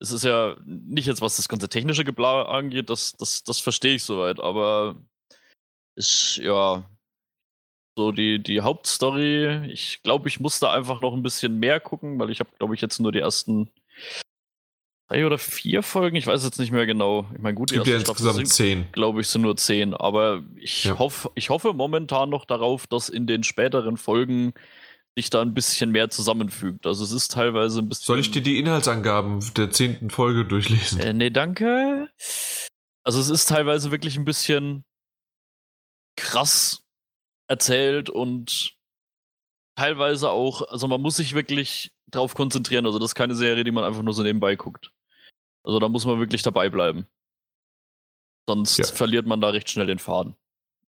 es 0.00 0.10
ist 0.12 0.24
ja 0.24 0.56
nicht 0.64 1.06
jetzt, 1.06 1.20
was 1.20 1.36
das 1.36 1.48
ganze 1.48 1.68
technische 1.68 2.04
Gebla 2.04 2.42
angeht, 2.42 2.90
das, 2.90 3.12
das, 3.12 3.42
das 3.44 3.60
verstehe 3.60 3.94
ich 3.94 4.02
soweit, 4.02 4.40
aber 4.40 4.96
ist 5.96 6.36
ja 6.38 6.88
so 7.96 8.10
die, 8.12 8.42
die 8.42 8.60
Hauptstory. 8.60 9.70
Ich 9.70 10.02
glaube, 10.02 10.28
ich 10.28 10.40
musste 10.40 10.68
einfach 10.70 11.00
noch 11.00 11.14
ein 11.14 11.22
bisschen 11.22 11.58
mehr 11.60 11.78
gucken, 11.80 12.18
weil 12.18 12.30
ich 12.30 12.40
habe, 12.40 12.50
glaube 12.58 12.74
ich, 12.74 12.80
jetzt 12.80 12.98
nur 12.98 13.12
die 13.12 13.20
ersten 13.20 13.70
drei 15.08 15.24
oder 15.26 15.38
vier 15.38 15.82
Folgen, 15.82 16.16
ich 16.16 16.26
weiß 16.26 16.42
jetzt 16.44 16.58
nicht 16.58 16.72
mehr 16.72 16.86
genau. 16.86 17.28
Ich 17.34 17.38
meine, 17.40 17.54
gut, 17.54 17.70
Es 17.70 17.76
gibt 17.76 17.86
ja 17.86 17.96
insgesamt 17.98 18.36
sind- 18.36 18.48
zehn. 18.48 18.86
glaube 18.92 19.20
ich, 19.20 19.28
sind 19.28 19.42
nur 19.42 19.56
zehn. 19.56 19.94
Aber 19.94 20.42
ich, 20.56 20.84
Ja. 20.84 20.98
hoff, 20.98 21.30
ich 21.36 21.50
hoffe 21.50 21.72
momentan 21.72 22.30
noch 22.30 22.44
darauf, 22.46 22.86
dass 22.88 23.08
in 23.08 23.26
den 23.28 23.44
späteren 23.44 23.96
Folgen 23.96 24.54
sich 25.16 25.30
da 25.30 25.42
ein 25.42 25.54
bisschen 25.54 25.90
mehr 25.90 26.10
zusammenfügt. 26.10 26.86
Also 26.86 27.04
es 27.04 27.12
ist 27.12 27.30
teilweise 27.32 27.80
ein 27.80 27.88
bisschen. 27.88 28.06
Soll 28.06 28.18
ich 28.18 28.30
dir 28.30 28.42
die 28.42 28.58
Inhaltsangaben 28.58 29.40
der 29.54 29.70
zehnten 29.70 30.10
Folge 30.10 30.44
durchlesen? 30.44 31.00
Äh, 31.00 31.12
nee, 31.12 31.30
danke. 31.30 32.10
Also 33.04 33.20
es 33.20 33.28
ist 33.30 33.48
teilweise 33.48 33.90
wirklich 33.90 34.16
ein 34.16 34.24
bisschen 34.24 34.84
krass 36.16 36.82
erzählt 37.48 38.10
und 38.10 38.76
teilweise 39.76 40.30
auch, 40.30 40.62
also 40.68 40.88
man 40.88 41.00
muss 41.00 41.16
sich 41.16 41.34
wirklich 41.34 41.92
drauf 42.10 42.34
konzentrieren. 42.34 42.86
Also 42.86 42.98
das 42.98 43.10
ist 43.10 43.14
keine 43.14 43.34
Serie, 43.34 43.64
die 43.64 43.72
man 43.72 43.84
einfach 43.84 44.02
nur 44.02 44.14
so 44.14 44.22
nebenbei 44.22 44.56
guckt. 44.56 44.90
Also 45.64 45.78
da 45.78 45.88
muss 45.88 46.04
man 46.06 46.18
wirklich 46.18 46.42
dabei 46.42 46.68
bleiben. 46.70 47.06
Sonst 48.48 48.78
Ja. 48.78 48.84
verliert 48.86 49.26
man 49.26 49.40
da 49.40 49.48
recht 49.50 49.70
schnell 49.70 49.86
den 49.86 49.98
Faden. 49.98 50.36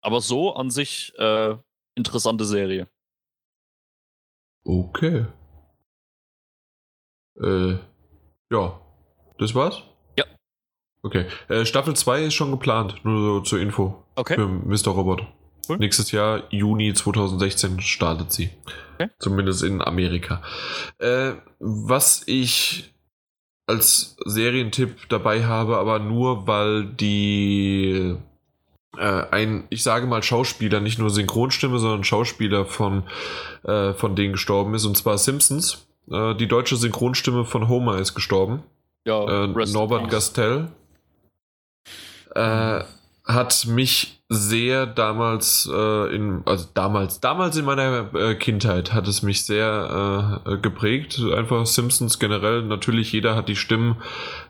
Aber 0.00 0.20
so 0.20 0.54
an 0.54 0.70
sich 0.70 1.12
äh, 1.18 1.56
interessante 1.96 2.44
Serie. 2.44 2.88
Okay. 4.66 5.26
Äh, 7.40 7.76
ja. 8.50 8.80
Das 9.38 9.54
war's? 9.54 9.82
Ja. 10.18 10.24
Okay. 11.02 11.26
Äh, 11.48 11.64
Staffel 11.64 11.94
2 11.94 12.24
ist 12.24 12.34
schon 12.34 12.50
geplant, 12.50 13.04
nur 13.04 13.20
so 13.20 13.40
zur 13.40 13.60
Info. 13.60 14.04
Okay. 14.16 14.34
Für 14.34 14.48
Mr. 14.48 14.88
Robot. 14.92 15.26
Cool. 15.68 15.78
Nächstes 15.78 16.10
Jahr, 16.10 16.44
Juni 16.50 16.94
2016, 16.94 17.80
startet 17.80 18.32
sie. 18.32 18.50
Okay. 18.94 19.10
Zumindest 19.18 19.62
in 19.62 19.82
Amerika. 19.82 20.42
Äh, 20.98 21.34
was 21.58 22.22
ich 22.26 22.92
als 23.66 24.16
Serientipp 24.24 25.08
dabei 25.08 25.44
habe, 25.44 25.76
aber 25.76 25.98
nur 25.98 26.46
weil 26.46 26.86
die 26.86 28.16
äh, 28.98 29.26
ein, 29.30 29.64
ich 29.70 29.82
sage 29.82 30.06
mal 30.06 30.22
Schauspieler, 30.22 30.80
nicht 30.80 30.98
nur 30.98 31.10
Synchronstimme, 31.10 31.78
sondern 31.78 32.04
Schauspieler 32.04 32.64
von, 32.64 33.04
äh, 33.64 33.92
von 33.92 34.16
denen 34.16 34.32
gestorben 34.32 34.74
ist, 34.74 34.84
und 34.84 34.96
zwar 34.96 35.18
Simpsons. 35.18 35.86
Äh, 36.10 36.34
die 36.34 36.48
deutsche 36.48 36.76
Synchronstimme 36.76 37.44
von 37.44 37.68
Homer 37.68 37.98
ist 37.98 38.14
gestorben 38.14 38.62
Ja, 39.04 39.44
äh, 39.44 39.46
Norbert 39.46 40.02
peace. 40.04 40.10
Gastel 40.10 40.68
äh, 42.34 42.80
hat 43.24 43.66
mich 43.66 44.15
sehr 44.28 44.86
damals 44.86 45.70
äh, 45.72 46.14
in 46.14 46.42
also 46.46 46.66
damals 46.74 47.20
damals 47.20 47.56
in 47.56 47.64
meiner 47.64 48.12
äh, 48.14 48.34
Kindheit 48.34 48.92
hat 48.92 49.06
es 49.06 49.22
mich 49.22 49.44
sehr 49.44 50.42
äh, 50.44 50.56
geprägt. 50.58 51.20
Einfach 51.34 51.64
Simpsons 51.66 52.18
generell. 52.18 52.62
Natürlich 52.62 53.12
jeder 53.12 53.36
hat 53.36 53.48
die 53.48 53.56
Stimmen 53.56 53.96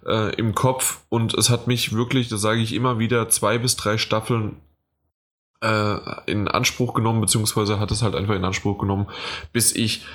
äh, 0.06 0.34
im 0.36 0.54
Kopf. 0.54 1.04
Und 1.10 1.34
es 1.34 1.50
hat 1.50 1.66
mich 1.66 1.92
wirklich 1.92 2.28
das 2.28 2.40
sage 2.40 2.60
ich 2.60 2.72
immer 2.72 2.98
wieder 2.98 3.28
zwei 3.28 3.58
bis 3.58 3.76
drei 3.76 3.98
Staffeln 3.98 4.56
äh, 5.60 5.98
in 6.26 6.48
Anspruch 6.48 6.94
genommen 6.94 7.20
beziehungsweise 7.20 7.78
hat 7.78 7.90
es 7.90 8.02
halt 8.02 8.14
einfach 8.14 8.34
in 8.34 8.44
Anspruch 8.44 8.78
genommen 8.78 9.06
bis 9.52 9.74
ich 9.74 10.06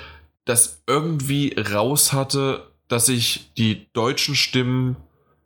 das 0.44 0.82
irgendwie 0.88 1.54
raus 1.72 2.12
hatte 2.12 2.66
dass 2.88 3.08
ich 3.08 3.52
die 3.56 3.90
deutschen 3.92 4.34
Stimmen 4.34 4.96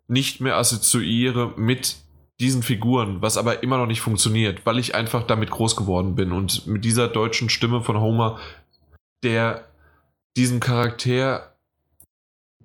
nicht 0.08 0.40
mehr 0.40 0.56
assoziiere 0.56 1.52
mit 1.56 1.96
diesen 2.40 2.62
Figuren, 2.62 3.23
was 3.23 3.39
aber 3.39 3.62
immer 3.62 3.78
noch 3.78 3.86
nicht 3.86 4.00
funktioniert, 4.00 4.66
weil 4.66 4.78
ich 4.78 4.94
einfach 4.94 5.26
damit 5.26 5.50
groß 5.50 5.76
geworden 5.76 6.15
bin 6.15 6.32
und 6.32 6.66
mit 6.66 6.84
dieser 6.84 7.08
deutschen 7.08 7.48
Stimme 7.48 7.82
von 7.82 8.00
Homer, 8.00 8.39
der 9.23 9.66
diesem 10.36 10.60
Charakter 10.60 11.56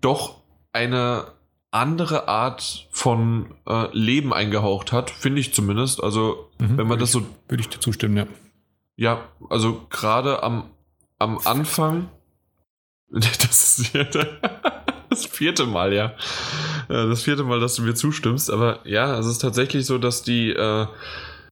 doch 0.02 0.42
eine 0.74 1.28
andere 1.72 2.28
Art 2.28 2.88
von 2.92 3.56
äh, 3.66 3.88
Leben 3.96 4.34
eingehaucht 4.34 4.92
hat, 4.92 5.10
finde 5.10 5.40
ich 5.40 5.54
zumindest. 5.54 6.04
Also, 6.04 6.52
Mhm, 6.60 6.78
wenn 6.78 6.88
man 6.88 7.00
das 7.00 7.12
so 7.12 7.26
Würde 7.48 7.62
ich 7.62 7.70
dir 7.70 7.80
zustimmen, 7.80 8.18
ja. 8.18 8.28
ja, 8.98 9.24
also 9.50 9.88
gerade 9.90 10.44
am, 10.44 10.70
am 11.18 11.40
Anfang, 11.46 12.10
das 13.10 13.80
ist 13.80 13.94
ja 13.94 14.04
das 15.12 15.26
vierte 15.26 15.66
Mal, 15.66 15.94
ja. 15.94 16.14
Das 16.88 17.24
vierte 17.24 17.44
Mal, 17.44 17.60
dass 17.60 17.76
du 17.76 17.84
mir 17.84 17.94
zustimmst, 17.94 18.50
aber 18.50 18.80
ja, 18.86 19.20
es 19.20 19.28
ist 19.28 19.40
tatsächlich 19.40 19.86
so, 19.86 19.98
dass 19.98 20.24
die 20.24 20.50
äh, 20.50 20.88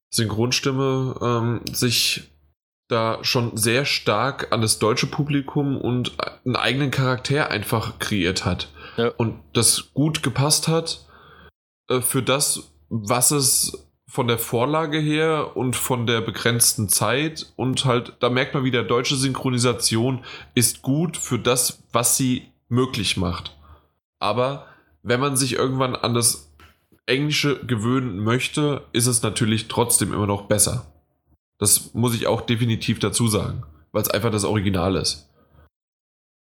Synchronstimme 0.10 1.16
ähm, 1.22 1.62
sich 1.72 2.32
da 2.88 3.20
schon 3.22 3.56
sehr 3.56 3.86
stark 3.86 4.52
an 4.52 4.62
das 4.62 4.80
deutsche 4.80 5.08
Publikum 5.08 5.80
und 5.80 6.14
einen 6.46 6.56
eigenen 6.56 6.90
Charakter 6.90 7.52
einfach 7.52 8.00
kreiert 8.00 8.46
hat. 8.46 8.70
Ja. 8.98 9.12
Und 9.18 9.40
das 9.54 9.94
gut 9.94 10.24
gepasst 10.24 10.68
hat 10.68 11.06
äh, 11.90 12.02
für 12.02 12.24
das, 12.24 12.72
was 12.90 13.30
es 13.32 13.90
von 14.08 14.28
der 14.28 14.40
Vorlage 14.40 14.98
her 14.98 15.56
und 15.56 15.76
von 15.76 16.08
der 16.08 16.22
begrenzten 16.22 16.90
Zeit 16.90 17.54
und 17.56 17.86
halt, 17.86 18.14
da 18.22 18.30
merkt 18.30 18.56
man 18.56 18.64
wieder, 18.64 18.84
deutsche 18.84 19.16
Synchronisation 19.16 20.26
ist 20.56 20.82
gut 20.82 21.16
für 21.16 21.38
das, 21.38 21.84
was 21.92 22.18
sie 22.18 22.49
möglich 22.70 23.18
macht. 23.18 23.58
Aber 24.20 24.68
wenn 25.04 25.20
man 25.20 25.36
sich 25.36 25.54
irgendwann 25.54 25.96
an 25.96 26.14
das 26.14 26.54
Englische 27.06 27.66
gewöhnen 27.66 28.20
möchte, 28.20 28.84
ist 28.94 29.08
es 29.08 29.24
natürlich 29.24 29.68
trotzdem 29.68 30.14
immer 30.14 30.28
noch 30.28 30.44
besser. 30.44 30.94
Das 31.58 31.94
muss 31.94 32.16
ich 32.16 32.28
auch 32.28 32.42
definitiv 32.42 33.00
dazu 33.00 33.28
sagen, 33.28 33.64
weil 33.92 34.04
es 34.04 34.10
einfach 34.10 34.32
das 34.32 34.46
Original 34.46 34.96
ist. 34.96 35.30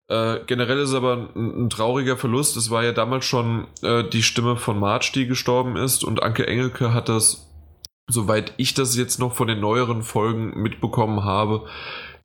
Äh, 0.09 0.41
generell 0.47 0.79
ist 0.79 0.91
es 0.91 0.95
aber 0.95 1.31
ein, 1.35 1.65
ein, 1.65 1.71
trauriger 1.71 2.17
Verlust. 2.17 2.57
Es 2.57 2.71
war 2.71 2.85
ja 2.85 2.93
damals 2.93 3.25
schon 3.25 3.67
äh, 3.83 4.05
die 4.05 4.23
Stimme 4.23 4.57
von 4.57 4.79
March, 4.79 5.13
die 5.13 5.27
gestorben 5.27 5.77
ist, 5.77 6.05
und 6.05 6.23
Anke 6.23 6.47
Engelke 6.47 6.93
hat 6.93 7.09
das, 7.09 7.51
soweit 8.11 8.53
ich 8.59 8.75
das 8.75 8.97
jetzt 8.97 9.19
noch 9.19 9.35
von 9.35 9.49
den 9.49 9.61
neueren 9.61 10.03
Folgen 10.03 10.61
mitbekommen 10.61 11.25
habe, 11.25 11.67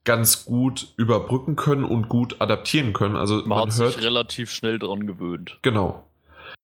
ganz 0.03 0.45
gut 0.45 0.93
überbrücken 0.97 1.55
können 1.55 1.83
und 1.83 2.09
gut 2.09 2.37
adaptieren 2.39 2.93
können. 2.93 3.15
Also 3.15 3.37
man, 3.37 3.49
man 3.49 3.59
hat 3.59 3.77
hört, 3.77 3.93
sich 3.93 4.03
relativ 4.03 4.51
schnell 4.51 4.79
dran 4.79 5.05
gewöhnt. 5.05 5.59
Genau. 5.61 6.03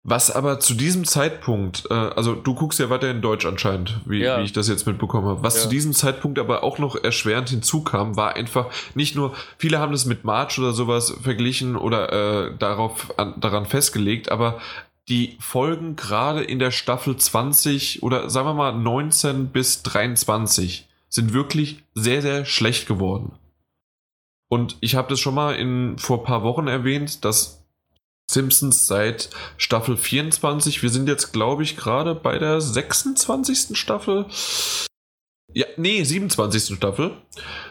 Was 0.05 0.29
aber 0.29 0.59
zu 0.59 0.73
diesem 0.73 1.05
Zeitpunkt, 1.05 1.85
äh, 1.89 1.93
also 1.93 2.35
du 2.35 2.53
guckst 2.53 2.77
ja 2.77 2.89
weiter 2.89 3.09
in 3.09 3.21
Deutsch 3.21 3.45
anscheinend, 3.45 4.01
wie, 4.05 4.21
ja. 4.21 4.37
wie 4.37 4.43
ich 4.43 4.51
das 4.51 4.67
jetzt 4.67 4.85
mitbekommen 4.85 5.27
habe. 5.27 5.43
Was 5.43 5.55
ja. 5.55 5.61
zu 5.61 5.69
diesem 5.69 5.93
Zeitpunkt 5.93 6.39
aber 6.39 6.61
auch 6.63 6.77
noch 6.77 7.01
erschwerend 7.01 7.49
hinzukam, 7.49 8.17
war 8.17 8.35
einfach 8.35 8.69
nicht 8.95 9.15
nur, 9.15 9.33
viele 9.57 9.79
haben 9.79 9.93
das 9.93 10.05
mit 10.05 10.25
March 10.25 10.59
oder 10.59 10.73
sowas 10.73 11.15
verglichen 11.21 11.77
oder 11.77 12.11
äh, 12.11 12.57
darauf 12.57 13.17
an, 13.17 13.39
daran 13.39 13.65
festgelegt, 13.65 14.29
aber 14.29 14.59
die 15.07 15.37
Folgen 15.39 15.95
gerade 15.95 16.43
in 16.43 16.59
der 16.59 16.71
Staffel 16.71 17.15
20 17.15 18.03
oder 18.03 18.29
sagen 18.29 18.47
wir 18.47 18.53
mal 18.53 18.73
19 18.73 19.47
bis 19.47 19.83
23 19.83 20.87
sind 21.13 21.31
wirklich 21.31 21.83
sehr, 21.93 22.21
sehr 22.23 22.43
schlecht 22.43 22.87
geworden. 22.87 23.37
Und 24.49 24.77
ich 24.81 24.95
habe 24.95 25.09
das 25.09 25.19
schon 25.19 25.35
mal 25.35 25.55
in, 25.55 25.97
vor 25.97 26.19
ein 26.19 26.23
paar 26.25 26.43
Wochen 26.43 26.67
erwähnt, 26.67 27.23
dass 27.23 27.63
Simpsons 28.29 28.87
seit 28.87 29.29
Staffel 29.57 29.95
24. 29.95 30.81
Wir 30.81 30.89
sind 30.89 31.07
jetzt, 31.07 31.31
glaube 31.31 31.61
ich, 31.63 31.77
gerade 31.77 32.15
bei 32.15 32.39
der 32.39 32.59
26. 32.61 33.77
Staffel. 33.77 34.25
Ja, 35.53 35.67
nee, 35.77 36.03
27. 36.03 36.75
Staffel. 36.75 37.11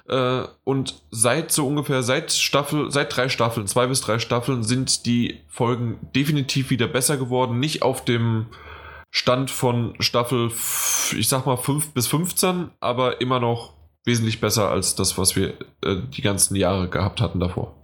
Äh, 0.09 0.45
und 0.63 1.03
seit 1.11 1.51
so 1.51 1.67
ungefähr, 1.67 2.05
seit 2.05 2.31
Staffel, 2.33 2.93
seit 2.93 3.17
drei 3.17 3.29
Staffeln, 3.29 3.67
zwei 3.67 3.89
bis 3.89 4.03
drei 4.03 4.21
Staffeln, 4.21 4.63
sind 4.63 5.05
die 5.05 5.41
Folgen 5.49 5.99
definitiv 6.15 6.71
wieder 6.71 6.87
besser 6.87 7.17
geworden. 7.17 7.59
Nicht 7.59 7.83
auf 7.83 8.05
dem 8.05 8.47
Stand 9.11 9.51
von 9.51 9.95
Staffel, 9.99 10.51
ich 11.15 11.29
sag 11.29 11.47
mal, 11.47 11.57
5 11.57 11.93
bis 11.93 12.07
15, 12.07 12.71
aber 12.81 13.21
immer 13.21 13.41
noch 13.41 13.75
wesentlich 14.05 14.41
besser 14.41 14.71
als 14.71 14.95
das, 14.95 15.17
was 15.19 15.37
wir 15.37 15.55
äh, 15.83 15.97
die 16.11 16.23
ganzen 16.23 16.57
Jahre 16.57 16.89
gehabt 16.89 17.21
hatten 17.21 17.41
davor. 17.41 17.75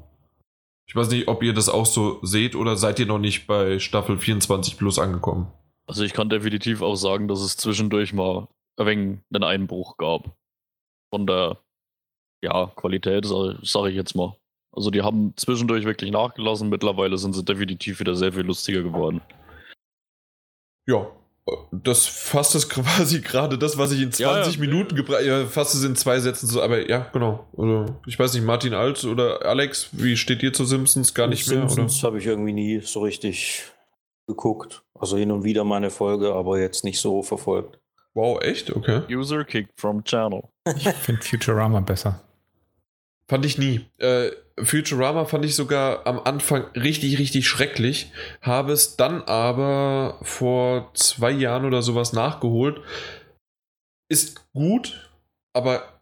Ich 0.87 0.97
weiß 0.97 1.11
nicht, 1.11 1.29
ob 1.29 1.43
ihr 1.43 1.53
das 1.53 1.69
auch 1.69 1.87
so 1.87 2.19
seht 2.23 2.57
oder 2.57 2.77
seid 2.77 2.99
ihr 2.99 3.07
noch 3.07 3.19
nicht 3.19 3.47
bei 3.47 3.79
Staffel 3.79 4.19
24 4.19 4.79
plus 4.79 4.99
angekommen? 4.99 5.53
Also 5.87 6.03
ich 6.03 6.13
kann 6.13 6.31
definitiv 6.31 6.83
auch 6.83 6.97
sagen, 6.97 7.29
dass 7.29 7.41
es 7.41 7.57
zwischendurch 7.57 8.13
mal 8.13 8.49
ein 8.79 8.87
wenig 8.87 9.19
einen 9.33 9.45
Einbruch 9.45 9.97
gab. 9.99 10.37
Von 11.11 11.27
der 11.27 11.59
ja, 12.43 12.67
Qualität, 12.77 13.27
sage 13.27 13.91
ich 13.91 13.97
jetzt 13.97 14.15
mal. 14.15 14.37
Also 14.73 14.91
die 14.91 15.03
haben 15.03 15.35
zwischendurch 15.37 15.85
wirklich 15.85 16.11
nachgelassen. 16.11 16.69
Mittlerweile 16.69 17.19
sind 17.19 17.35
sie 17.35 17.45
definitiv 17.45 18.01
wieder 18.01 18.15
sehr 18.15 18.33
viel 18.33 18.43
lustiger 18.43 18.83
geworden. 18.83 19.21
Ja, 20.87 21.11
das 21.73 22.07
fasst 22.07 22.55
es 22.55 22.68
quasi 22.68 23.20
gerade 23.20 23.59
das, 23.59 23.78
was 23.78 23.93
ich 23.93 24.02
in 24.02 24.12
20 24.12 24.20
ja, 24.20 24.51
ja. 24.51 24.60
Minuten 24.60 24.97
gebracht 24.97 25.23
ja, 25.25 25.47
fasst 25.47 25.75
es 25.75 25.85
in 25.85 25.97
zwei 25.97 26.20
Sätzen 26.20 26.47
so, 26.47 26.62
aber 26.62 26.89
ja, 26.89 27.09
genau. 27.12 27.47
Also, 27.57 27.86
ich 28.07 28.18
weiß 28.18 28.35
nicht, 28.35 28.44
Martin 28.44 28.75
Alt 28.75 29.05
oder 29.05 29.44
Alex, 29.44 29.89
wie 29.93 30.17
steht 30.17 30.43
ihr 30.43 30.52
zu 30.52 30.65
Simpsons? 30.65 31.15
Gar 31.15 31.28
nicht 31.28 31.44
Simpsons 31.44 31.77
mehr, 31.77 31.89
Simpsons 31.89 32.05
habe 32.05 32.18
ich 32.18 32.27
irgendwie 32.27 32.52
nie 32.52 32.81
so 32.81 33.01
richtig 33.01 33.65
geguckt. 34.27 34.83
Also 34.94 35.17
hin 35.17 35.31
und 35.33 35.44
wieder 35.44 35.65
meine 35.65 35.91
Folge, 35.91 36.35
aber 36.35 36.60
jetzt 36.60 36.85
nicht 36.85 37.01
so 37.01 37.23
verfolgt. 37.23 37.78
Wow, 38.15 38.41
echt? 38.43 38.75
Okay. 38.75 39.02
User 39.09 39.44
kicked 39.44 39.78
from 39.78 40.02
channel. 40.05 40.43
Ich 40.77 40.89
finde 40.89 41.23
Futurama 41.23 41.81
besser. 41.81 42.20
Fand 43.29 43.45
ich 43.45 43.59
nie. 43.59 43.83
Äh, 43.99 44.31
Futurama 44.57 45.27
fand 45.27 45.45
ich 45.45 45.55
sogar 45.55 46.07
am 46.07 46.19
Anfang 46.19 46.65
richtig, 46.75 47.19
richtig 47.19 47.47
schrecklich. 47.47 48.11
Habe 48.41 48.73
es 48.73 48.97
dann 48.97 49.23
aber 49.23 50.19
vor 50.23 50.91
zwei 50.95 51.31
Jahren 51.31 51.67
oder 51.67 51.83
sowas 51.83 52.15
nachgeholt. 52.15 52.81
Ist 54.09 54.51
gut, 54.53 55.11
aber 55.53 56.01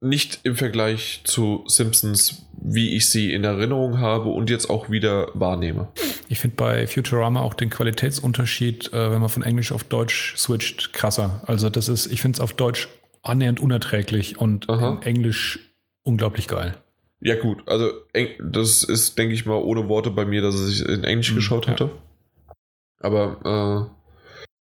nicht 0.00 0.40
im 0.44 0.56
Vergleich 0.56 1.20
zu 1.24 1.64
Simpsons, 1.66 2.46
wie 2.60 2.96
ich 2.96 3.10
sie 3.10 3.32
in 3.32 3.44
Erinnerung 3.44 4.00
habe 4.00 4.30
und 4.30 4.48
jetzt 4.48 4.68
auch 4.70 4.90
wieder 4.90 5.28
wahrnehme. 5.34 5.88
Ich 6.28 6.40
finde 6.40 6.56
bei 6.56 6.86
Futurama 6.86 7.40
auch 7.40 7.54
den 7.54 7.70
Qualitätsunterschied, 7.70 8.92
äh, 8.92 9.10
wenn 9.10 9.20
man 9.20 9.28
von 9.28 9.42
Englisch 9.42 9.72
auf 9.72 9.84
Deutsch 9.84 10.34
switcht, 10.36 10.94
krasser. 10.94 11.42
Also 11.46 11.68
das 11.68 11.88
ist, 11.88 12.06
ich 12.06 12.22
finde 12.22 12.36
es 12.36 12.40
auf 12.40 12.54
Deutsch 12.54 12.88
annähernd 13.22 13.60
unerträglich 13.60 14.38
und 14.38 14.68
Aha. 14.68 14.90
in 14.90 15.02
Englisch 15.02 15.73
unglaublich 16.04 16.48
geil. 16.48 16.76
Ja, 17.20 17.40
gut, 17.40 17.66
also 17.66 17.90
das 18.38 18.82
ist, 18.82 19.18
denke 19.18 19.34
ich 19.34 19.46
mal, 19.46 19.56
ohne 19.56 19.88
Worte 19.88 20.10
bei 20.10 20.24
mir, 20.24 20.42
dass 20.42 20.68
ich 20.68 20.86
in 20.86 21.04
Englisch 21.04 21.32
mhm, 21.32 21.36
geschaut 21.36 21.66
hatte. 21.66 21.90
Aber 23.00 23.90
äh, 23.90 24.56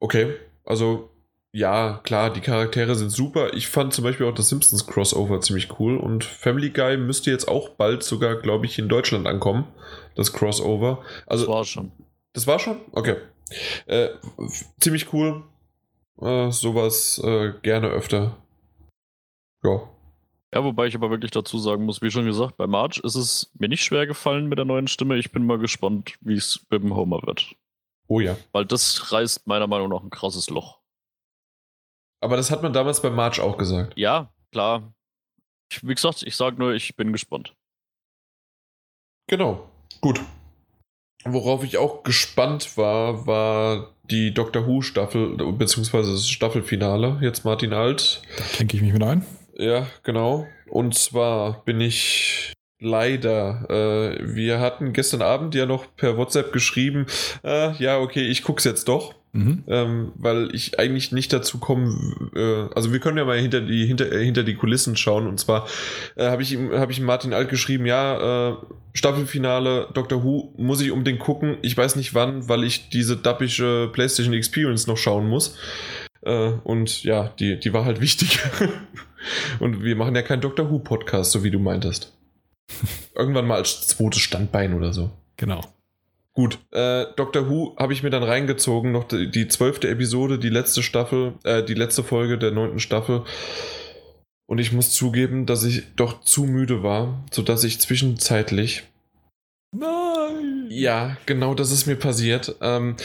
okay, 0.00 0.34
also 0.64 1.10
ja, 1.54 2.00
klar, 2.02 2.32
die 2.32 2.40
Charaktere 2.40 2.94
sind 2.94 3.10
super. 3.10 3.52
Ich 3.52 3.68
fand 3.68 3.92
zum 3.92 4.04
Beispiel 4.04 4.26
auch 4.26 4.34
das 4.34 4.48
Simpsons 4.48 4.86
Crossover 4.86 5.40
ziemlich 5.42 5.78
cool 5.78 5.98
und 5.98 6.24
Family 6.24 6.70
Guy 6.70 6.96
müsste 6.96 7.30
jetzt 7.30 7.46
auch 7.46 7.70
bald 7.70 8.02
sogar, 8.02 8.36
glaube 8.36 8.64
ich, 8.64 8.78
in 8.78 8.88
Deutschland 8.88 9.26
ankommen. 9.26 9.66
Das 10.14 10.32
Crossover. 10.32 11.04
Also, 11.26 11.44
das 11.44 11.54
war 11.54 11.64
schon. 11.64 11.92
Das 12.32 12.46
war 12.46 12.58
schon? 12.58 12.80
Okay. 12.92 13.16
Äh, 13.84 14.08
ziemlich 14.80 15.12
cool. 15.12 15.42
Äh, 16.22 16.50
sowas 16.50 17.20
äh, 17.22 17.52
gerne 17.60 17.88
öfter. 17.88 18.38
Ja. 19.62 19.91
Ja, 20.54 20.62
wobei 20.64 20.86
ich 20.86 20.94
aber 20.94 21.10
wirklich 21.10 21.30
dazu 21.30 21.58
sagen 21.58 21.84
muss, 21.84 22.02
wie 22.02 22.10
schon 22.10 22.26
gesagt, 22.26 22.58
bei 22.58 22.66
March 22.66 22.98
ist 22.98 23.14
es 23.14 23.50
mir 23.58 23.68
nicht 23.68 23.82
schwer 23.82 24.06
gefallen 24.06 24.48
mit 24.48 24.58
der 24.58 24.66
neuen 24.66 24.86
Stimme. 24.86 25.16
Ich 25.16 25.32
bin 25.32 25.46
mal 25.46 25.58
gespannt, 25.58 26.14
wie 26.20 26.34
es 26.34 26.66
mit 26.68 26.82
dem 26.82 26.94
Homer 26.94 27.22
wird. 27.22 27.54
Oh 28.06 28.20
ja. 28.20 28.36
Weil 28.52 28.66
das 28.66 29.12
reißt 29.12 29.46
meiner 29.46 29.66
Meinung 29.66 29.88
nach 29.88 30.02
ein 30.02 30.10
krasses 30.10 30.50
Loch. 30.50 30.80
Aber 32.20 32.36
das 32.36 32.50
hat 32.50 32.62
man 32.62 32.74
damals 32.74 33.00
bei 33.00 33.08
March 33.08 33.40
auch 33.40 33.56
gesagt. 33.56 33.94
Ja, 33.96 34.32
klar. 34.50 34.92
Ich, 35.72 35.82
wie 35.82 35.94
gesagt, 35.94 36.22
ich 36.22 36.36
sage 36.36 36.56
nur, 36.58 36.74
ich 36.74 36.96
bin 36.96 37.12
gespannt. 37.12 37.54
Genau. 39.28 39.70
Gut. 40.02 40.20
Worauf 41.24 41.64
ich 41.64 41.78
auch 41.78 42.02
gespannt 42.02 42.76
war, 42.76 43.26
war 43.26 43.94
die 44.02 44.34
Doctor 44.34 44.66
Who 44.66 44.82
Staffel, 44.82 45.36
beziehungsweise 45.52 46.12
das 46.12 46.28
Staffelfinale. 46.28 47.18
Jetzt 47.22 47.44
Martin 47.44 47.72
Alt. 47.72 48.22
Da 48.36 48.44
denke 48.58 48.76
ich 48.76 48.82
mich 48.82 48.92
mit 48.92 49.02
ein. 49.02 49.24
Ja, 49.56 49.86
genau. 50.02 50.46
Und 50.68 50.94
zwar 50.94 51.64
bin 51.64 51.80
ich 51.80 52.54
leider. 52.82 53.66
Äh, 53.70 54.34
wir 54.34 54.60
hatten 54.60 54.92
gestern 54.92 55.22
Abend 55.22 55.54
ja 55.54 55.66
noch 55.66 55.86
per 55.96 56.16
WhatsApp 56.16 56.52
geschrieben, 56.52 57.06
äh, 57.44 57.72
ja, 57.76 57.98
okay, 57.98 58.26
ich 58.26 58.42
guck's 58.42 58.64
jetzt 58.64 58.88
doch. 58.88 59.14
Mhm. 59.34 59.64
Ähm, 59.66 60.12
weil 60.16 60.54
ich 60.54 60.78
eigentlich 60.78 61.10
nicht 61.10 61.32
dazu 61.32 61.58
komme, 61.58 61.96
äh, 62.36 62.74
also 62.74 62.92
wir 62.92 63.00
können 63.00 63.16
ja 63.16 63.24
mal 63.24 63.38
hinter 63.38 63.62
die, 63.62 63.86
hinter, 63.86 64.12
äh, 64.12 64.22
hinter 64.22 64.42
die 64.42 64.56
Kulissen 64.56 64.94
schauen. 64.94 65.26
Und 65.26 65.40
zwar 65.40 65.66
äh, 66.16 66.26
habe 66.26 66.42
ich 66.42 66.52
ihm, 66.52 66.70
habe 66.72 66.92
ich 66.92 67.00
Martin 67.00 67.32
Alt 67.32 67.48
geschrieben, 67.48 67.86
ja, 67.86 68.50
äh, 68.50 68.56
Staffelfinale 68.92 69.88
Doctor 69.94 70.22
Who 70.22 70.52
muss 70.58 70.82
ich 70.82 70.90
unbedingt 70.90 71.20
gucken. 71.20 71.56
Ich 71.62 71.74
weiß 71.74 71.96
nicht 71.96 72.12
wann, 72.12 72.46
weil 72.50 72.62
ich 72.62 72.90
diese 72.90 73.16
dappische 73.16 73.88
PlayStation 73.90 74.34
Experience 74.34 74.86
noch 74.86 74.98
schauen 74.98 75.28
muss. 75.28 75.56
Und 76.20 77.02
ja, 77.02 77.32
die, 77.40 77.58
die 77.58 77.72
war 77.72 77.84
halt 77.84 78.00
wichtig. 78.00 78.38
und 79.60 79.82
wir 79.82 79.96
machen 79.96 80.14
ja 80.14 80.22
keinen 80.22 80.40
Doctor 80.40 80.70
Who 80.70 80.78
Podcast, 80.80 81.32
so 81.32 81.44
wie 81.44 81.50
du 81.50 81.58
meintest. 81.58 82.12
Irgendwann 83.14 83.46
mal 83.46 83.56
als 83.56 83.86
zweites 83.86 84.20
Standbein 84.20 84.74
oder 84.74 84.92
so. 84.92 85.10
Genau. 85.36 85.62
Gut, 86.34 86.58
äh, 86.70 87.06
Doctor 87.16 87.50
Who 87.50 87.76
habe 87.78 87.92
ich 87.92 88.02
mir 88.02 88.08
dann 88.08 88.22
reingezogen, 88.22 88.90
noch 88.90 89.06
die 89.06 89.48
zwölfte 89.48 89.88
Episode, 89.88 90.38
die 90.38 90.48
letzte 90.48 90.82
Staffel, 90.82 91.34
äh, 91.44 91.62
die 91.62 91.74
letzte 91.74 92.02
Folge 92.02 92.38
der 92.38 92.52
neunten 92.52 92.78
Staffel. 92.78 93.24
Und 94.46 94.58
ich 94.58 94.72
muss 94.72 94.92
zugeben, 94.92 95.44
dass 95.44 95.64
ich 95.64 95.94
doch 95.94 96.22
zu 96.22 96.44
müde 96.44 96.82
war, 96.82 97.24
sodass 97.30 97.64
ich 97.64 97.80
zwischenzeitlich. 97.80 98.84
Nein! 99.74 100.66
Ja, 100.68 101.16
genau 101.26 101.54
das 101.54 101.70
ist 101.70 101.86
mir 101.86 101.96
passiert. 101.96 102.56
Ähm, 102.60 102.96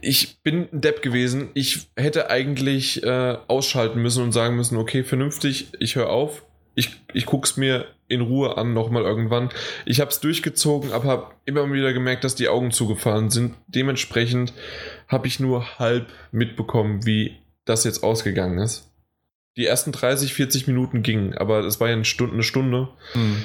ich 0.00 0.40
bin 0.42 0.68
ein 0.72 0.80
Depp 0.80 1.02
gewesen. 1.02 1.48
Ich 1.54 1.88
hätte 1.96 2.30
eigentlich 2.30 3.02
äh, 3.02 3.36
ausschalten 3.48 4.00
müssen 4.02 4.22
und 4.22 4.32
sagen 4.32 4.56
müssen, 4.56 4.76
okay, 4.76 5.04
vernünftig, 5.04 5.68
ich 5.78 5.96
höre 5.96 6.10
auf. 6.10 6.44
Ich, 6.74 6.90
ich 7.12 7.26
gucke 7.26 7.46
es 7.46 7.56
mir 7.56 7.86
in 8.08 8.20
Ruhe 8.20 8.56
an, 8.58 8.74
nochmal 8.74 9.02
irgendwann. 9.02 9.50
Ich 9.86 10.00
habe 10.00 10.10
es 10.10 10.20
durchgezogen, 10.20 10.92
aber 10.92 11.08
habe 11.08 11.34
immer 11.44 11.70
wieder 11.72 11.92
gemerkt, 11.92 12.24
dass 12.24 12.34
die 12.34 12.48
Augen 12.48 12.70
zugefallen 12.70 13.30
sind. 13.30 13.54
Dementsprechend 13.66 14.52
habe 15.08 15.26
ich 15.26 15.40
nur 15.40 15.78
halb 15.78 16.08
mitbekommen, 16.32 17.06
wie 17.06 17.36
das 17.64 17.84
jetzt 17.84 18.02
ausgegangen 18.02 18.58
ist. 18.58 18.90
Die 19.56 19.66
ersten 19.66 19.92
30, 19.92 20.34
40 20.34 20.66
Minuten 20.66 21.02
gingen, 21.02 21.34
aber 21.34 21.60
es 21.60 21.80
war 21.80 21.88
ja 21.88 21.94
eine 21.94 22.04
Stunde. 22.04 22.34
Eine 22.34 22.42
Stunde. 22.42 22.88
Mhm. 23.14 23.36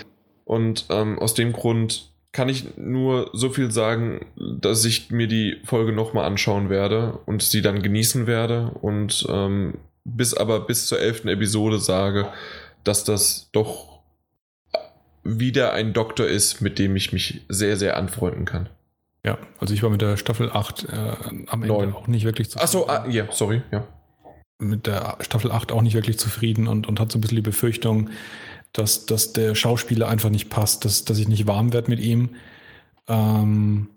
Und 0.43 0.85
ähm, 0.89 1.19
aus 1.19 1.35
dem 1.35 1.53
Grund 1.53 2.08
kann 2.31 2.49
ich 2.49 2.77
nur 2.77 3.29
so 3.33 3.49
viel 3.49 3.71
sagen, 3.71 4.25
dass 4.37 4.85
ich 4.85 5.09
mir 5.09 5.27
die 5.27 5.57
Folge 5.65 5.91
nochmal 5.91 6.25
anschauen 6.25 6.69
werde 6.69 7.19
und 7.25 7.41
sie 7.41 7.61
dann 7.61 7.81
genießen 7.81 8.27
werde 8.27 8.71
und 8.81 9.25
ähm, 9.29 9.79
bis 10.03 10.33
aber 10.33 10.61
bis 10.61 10.85
zur 10.85 10.99
elften 10.99 11.27
Episode 11.27 11.79
sage, 11.79 12.27
dass 12.83 13.03
das 13.03 13.49
doch 13.51 13.99
wieder 15.23 15.73
ein 15.73 15.93
Doktor 15.93 16.27
ist, 16.27 16.61
mit 16.61 16.79
dem 16.79 16.95
ich 16.95 17.13
mich 17.13 17.41
sehr, 17.49 17.77
sehr 17.77 17.97
anfreunden 17.97 18.45
kann. 18.45 18.69
Ja, 19.25 19.37
also 19.59 19.73
ich 19.73 19.83
war 19.83 19.89
mit 19.89 20.01
der 20.01 20.15
Staffel 20.17 20.49
8 20.51 20.85
äh, 20.85 20.95
am 21.47 21.63
Ende 21.63 21.67
9. 21.67 21.93
auch 21.93 22.07
nicht 22.07 22.23
wirklich 22.23 22.49
zufrieden. 22.49 22.63
Achso, 22.63 22.87
ah, 22.87 23.05
ja, 23.09 23.25
sorry, 23.31 23.61
ja. 23.71 23.85
Mit 24.59 24.87
der 24.87 25.17
Staffel 25.21 25.51
8 25.51 25.71
auch 25.71 25.81
nicht 25.81 25.93
wirklich 25.93 26.19
zufrieden 26.19 26.67
und, 26.67 26.87
und 26.87 26.99
hat 26.99 27.11
so 27.11 27.17
ein 27.17 27.21
bisschen 27.21 27.37
die 27.37 27.41
Befürchtung, 27.41 28.09
dass, 28.73 29.05
dass 29.05 29.33
der 29.33 29.55
Schauspieler 29.55 30.07
einfach 30.07 30.29
nicht 30.29 30.49
passt, 30.49 30.85
dass, 30.85 31.05
dass 31.05 31.19
ich 31.19 31.27
nicht 31.27 31.47
warm 31.47 31.73
werde 31.73 31.89
mit 31.89 31.99
ihm. 31.99 32.29
Ähm, 33.07 33.89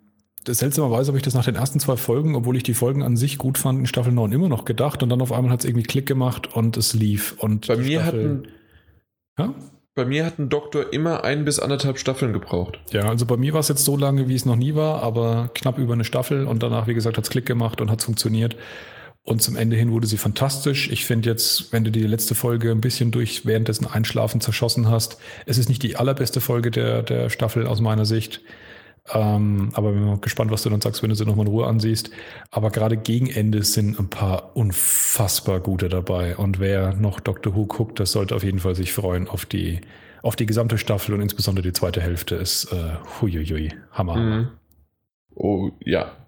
seltsamerweise 0.47 1.09
habe 1.09 1.19
ich 1.19 1.23
das 1.23 1.35
nach 1.35 1.45
den 1.45 1.55
ersten 1.55 1.79
zwei 1.79 1.97
Folgen, 1.97 2.35
obwohl 2.35 2.57
ich 2.57 2.63
die 2.63 2.75
Folgen 2.75 3.03
an 3.03 3.17
sich 3.17 3.39
gut 3.39 3.59
fand, 3.59 3.79
in 3.79 3.87
Staffel 3.87 4.13
9 4.13 4.33
immer 4.33 4.49
noch 4.49 4.65
gedacht 4.65 5.03
und 5.03 5.09
dann 5.09 5.21
auf 5.21 5.33
einmal 5.33 5.53
hat 5.53 5.61
es 5.61 5.67
irgendwie 5.67 5.87
Klick 5.87 6.07
gemacht 6.07 6.55
und 6.55 6.77
es 6.77 6.95
lief. 6.95 7.35
Und 7.39 7.67
bei 7.69 7.77
mir 7.77 8.01
Staffel, 8.01 8.25
hatten. 8.25 8.49
Ja? 9.39 9.55
Bei 9.95 10.07
mir 10.07 10.25
hat 10.25 10.39
ein 10.39 10.49
Doktor 10.49 10.93
immer 10.93 11.23
ein 11.23 11.45
bis 11.45 11.59
anderthalb 11.59 11.99
Staffeln 11.99 12.33
gebraucht. 12.33 12.81
Ja, 12.93 13.09
also 13.09 13.27
bei 13.27 13.37
mir 13.37 13.53
war 13.53 13.61
es 13.61 13.69
jetzt 13.69 13.85
so 13.85 13.97
lange, 13.97 14.27
wie 14.27 14.35
es 14.35 14.47
noch 14.47 14.57
nie 14.57 14.75
war, 14.75 15.03
aber 15.03 15.51
knapp 15.55 15.77
über 15.77 15.93
eine 15.93 16.05
Staffel 16.05 16.47
und 16.47 16.63
danach, 16.63 16.87
wie 16.87 16.95
gesagt, 16.95 17.19
hat 17.19 17.25
es 17.25 17.31
Klick 17.31 17.45
gemacht 17.45 17.81
und 17.83 17.91
hat 17.91 18.03
funktioniert. 18.03 18.57
Und 19.25 19.41
zum 19.41 19.55
Ende 19.57 19.77
hin 19.77 19.93
wurde 19.93 20.09
sie 20.09 20.17
fantastisch. 20.17 20.91
Ich 20.91 21.05
finde 21.05 21.31
jetzt, 21.31 21.73
wenn 21.73 21.85
du 21.85 21.93
die 21.93 22.07
letzte 22.07 22.35
Folge 22.35 22.73
ein 22.73 22.81
bisschen 22.81 23.13
durch 23.13 23.47
währenddessen 23.47 23.87
Einschlafen 23.87 24.41
zerschossen 24.41 24.89
hast, 24.89 25.19
es 25.47 25.59
ist 25.59 25.69
nicht 25.69 25.83
die 25.83 25.97
allerbeste 25.97 26.41
Folge 26.41 26.73
der, 26.73 27.03
der 27.03 27.31
Staffel 27.31 27.67
aus 27.67 27.81
meiner 27.81 28.05
Sicht. 28.05 28.41
Ähm, 29.13 29.71
aber 29.75 29.93
bin 29.93 30.05
mal 30.05 30.19
gespannt, 30.19 30.51
was 30.51 30.63
du 30.63 30.71
dann 30.71 30.81
sagst, 30.81 31.03
wenn 31.03 31.11
du 31.11 31.17
sie 31.17 31.25
nochmal 31.25 31.47
in 31.47 31.53
Ruhe 31.53 31.67
ansiehst. 31.67 32.11
Aber 32.51 32.71
gerade 32.71 32.97
gegen 32.97 33.29
Ende 33.29 33.63
sind 33.63 33.99
ein 33.99 34.11
paar 34.11 34.57
unfassbar 34.57 35.61
gute 35.61 35.89
dabei. 35.89 36.37
Und 36.37 36.59
wer 36.59 36.95
noch 36.95 37.21
Doctor 37.21 37.55
Who 37.55 37.67
guckt, 37.67 38.01
das 38.01 38.13
sollte 38.13 38.35
auf 38.35 38.43
jeden 38.43 38.59
Fall 38.59 38.75
sich 38.75 38.93
freuen 38.93 39.29
auf 39.29 39.45
die, 39.47 39.81
auf 40.23 40.35
die 40.35 40.47
gesamte 40.47 40.79
Staffel 40.79 41.15
und 41.15 41.21
insbesondere 41.21 41.63
die 41.63 41.73
zweite 41.73 42.01
Hälfte 42.01 42.35
ist 42.37 42.73
äh, 42.73 42.95
huiuiui, 43.21 43.73
Hammer. 43.93 44.17
Mhm. 44.17 44.49
Oh 45.35 45.71
ja, 45.85 46.22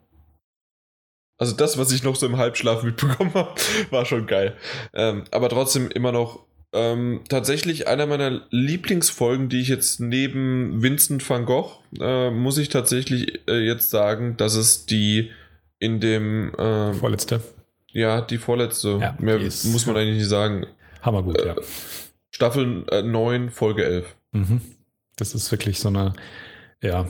also 1.38 1.54
das, 1.54 1.78
was 1.78 1.92
ich 1.92 2.02
noch 2.02 2.16
so 2.16 2.26
im 2.26 2.36
Halbschlaf 2.36 2.82
mitbekommen 2.82 3.34
habe, 3.34 3.54
war 3.90 4.04
schon 4.04 4.26
geil. 4.26 4.56
Ähm, 4.92 5.24
aber 5.30 5.48
trotzdem 5.48 5.90
immer 5.90 6.12
noch 6.12 6.44
ähm, 6.72 7.20
tatsächlich 7.28 7.86
einer 7.86 8.06
meiner 8.06 8.42
Lieblingsfolgen, 8.50 9.48
die 9.48 9.60
ich 9.60 9.68
jetzt 9.68 10.00
neben 10.00 10.82
Vincent 10.82 11.28
van 11.28 11.46
Gogh, 11.46 11.80
äh, 12.00 12.30
muss 12.30 12.58
ich 12.58 12.68
tatsächlich 12.68 13.40
äh, 13.48 13.64
jetzt 13.64 13.90
sagen, 13.90 14.36
dass 14.36 14.54
es 14.54 14.86
die 14.86 15.30
in 15.78 16.00
dem... 16.00 16.52
Äh, 16.54 16.94
vorletzte. 16.94 17.40
Ja, 17.92 18.20
die 18.20 18.38
vorletzte. 18.38 18.98
Ja, 19.00 19.16
Mehr 19.20 19.38
die 19.38 19.44
muss 19.44 19.86
man 19.86 19.96
eigentlich 19.96 20.18
nicht 20.18 20.28
sagen. 20.28 20.66
Hammergut, 21.02 21.44
ja. 21.44 21.54
Staffel 22.30 22.84
9, 22.90 23.46
äh, 23.46 23.50
Folge 23.50 23.84
11. 23.84 24.16
Mhm. 24.32 24.60
Das 25.14 25.34
ist 25.34 25.52
wirklich 25.52 25.78
so 25.78 25.88
eine, 25.88 26.14
ja, 26.82 27.06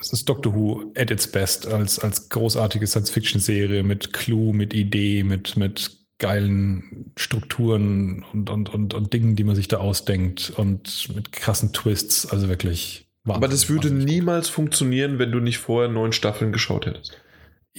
es 0.00 0.12
ist 0.12 0.28
Doctor 0.28 0.54
Who 0.54 0.92
at 0.96 1.10
its 1.10 1.26
best 1.26 1.66
als, 1.66 1.98
als 1.98 2.28
großartige 2.28 2.86
Science-Fiction-Serie 2.86 3.82
mit 3.82 4.12
Clue, 4.12 4.52
mit 4.52 4.74
Idee, 4.74 5.24
mit, 5.24 5.56
mit 5.56 5.98
geilen 6.18 7.12
Strukturen 7.16 8.24
und, 8.32 8.50
und, 8.50 8.68
und, 8.74 8.94
und 8.94 9.12
Dingen, 9.12 9.36
die 9.36 9.44
man 9.44 9.54
sich 9.54 9.68
da 9.68 9.78
ausdenkt 9.78 10.52
und 10.56 11.08
mit 11.14 11.32
krassen 11.32 11.72
Twists. 11.72 12.26
Also 12.26 12.48
wirklich. 12.48 13.08
Aber 13.24 13.48
das 13.48 13.68
würde 13.68 13.90
niemals 13.90 14.48
funktionieren, 14.48 15.18
wenn 15.18 15.30
du 15.30 15.40
nicht 15.40 15.58
vorher 15.58 15.90
neun 15.90 16.12
Staffeln 16.12 16.52
geschaut 16.52 16.86
hättest. 16.86 17.20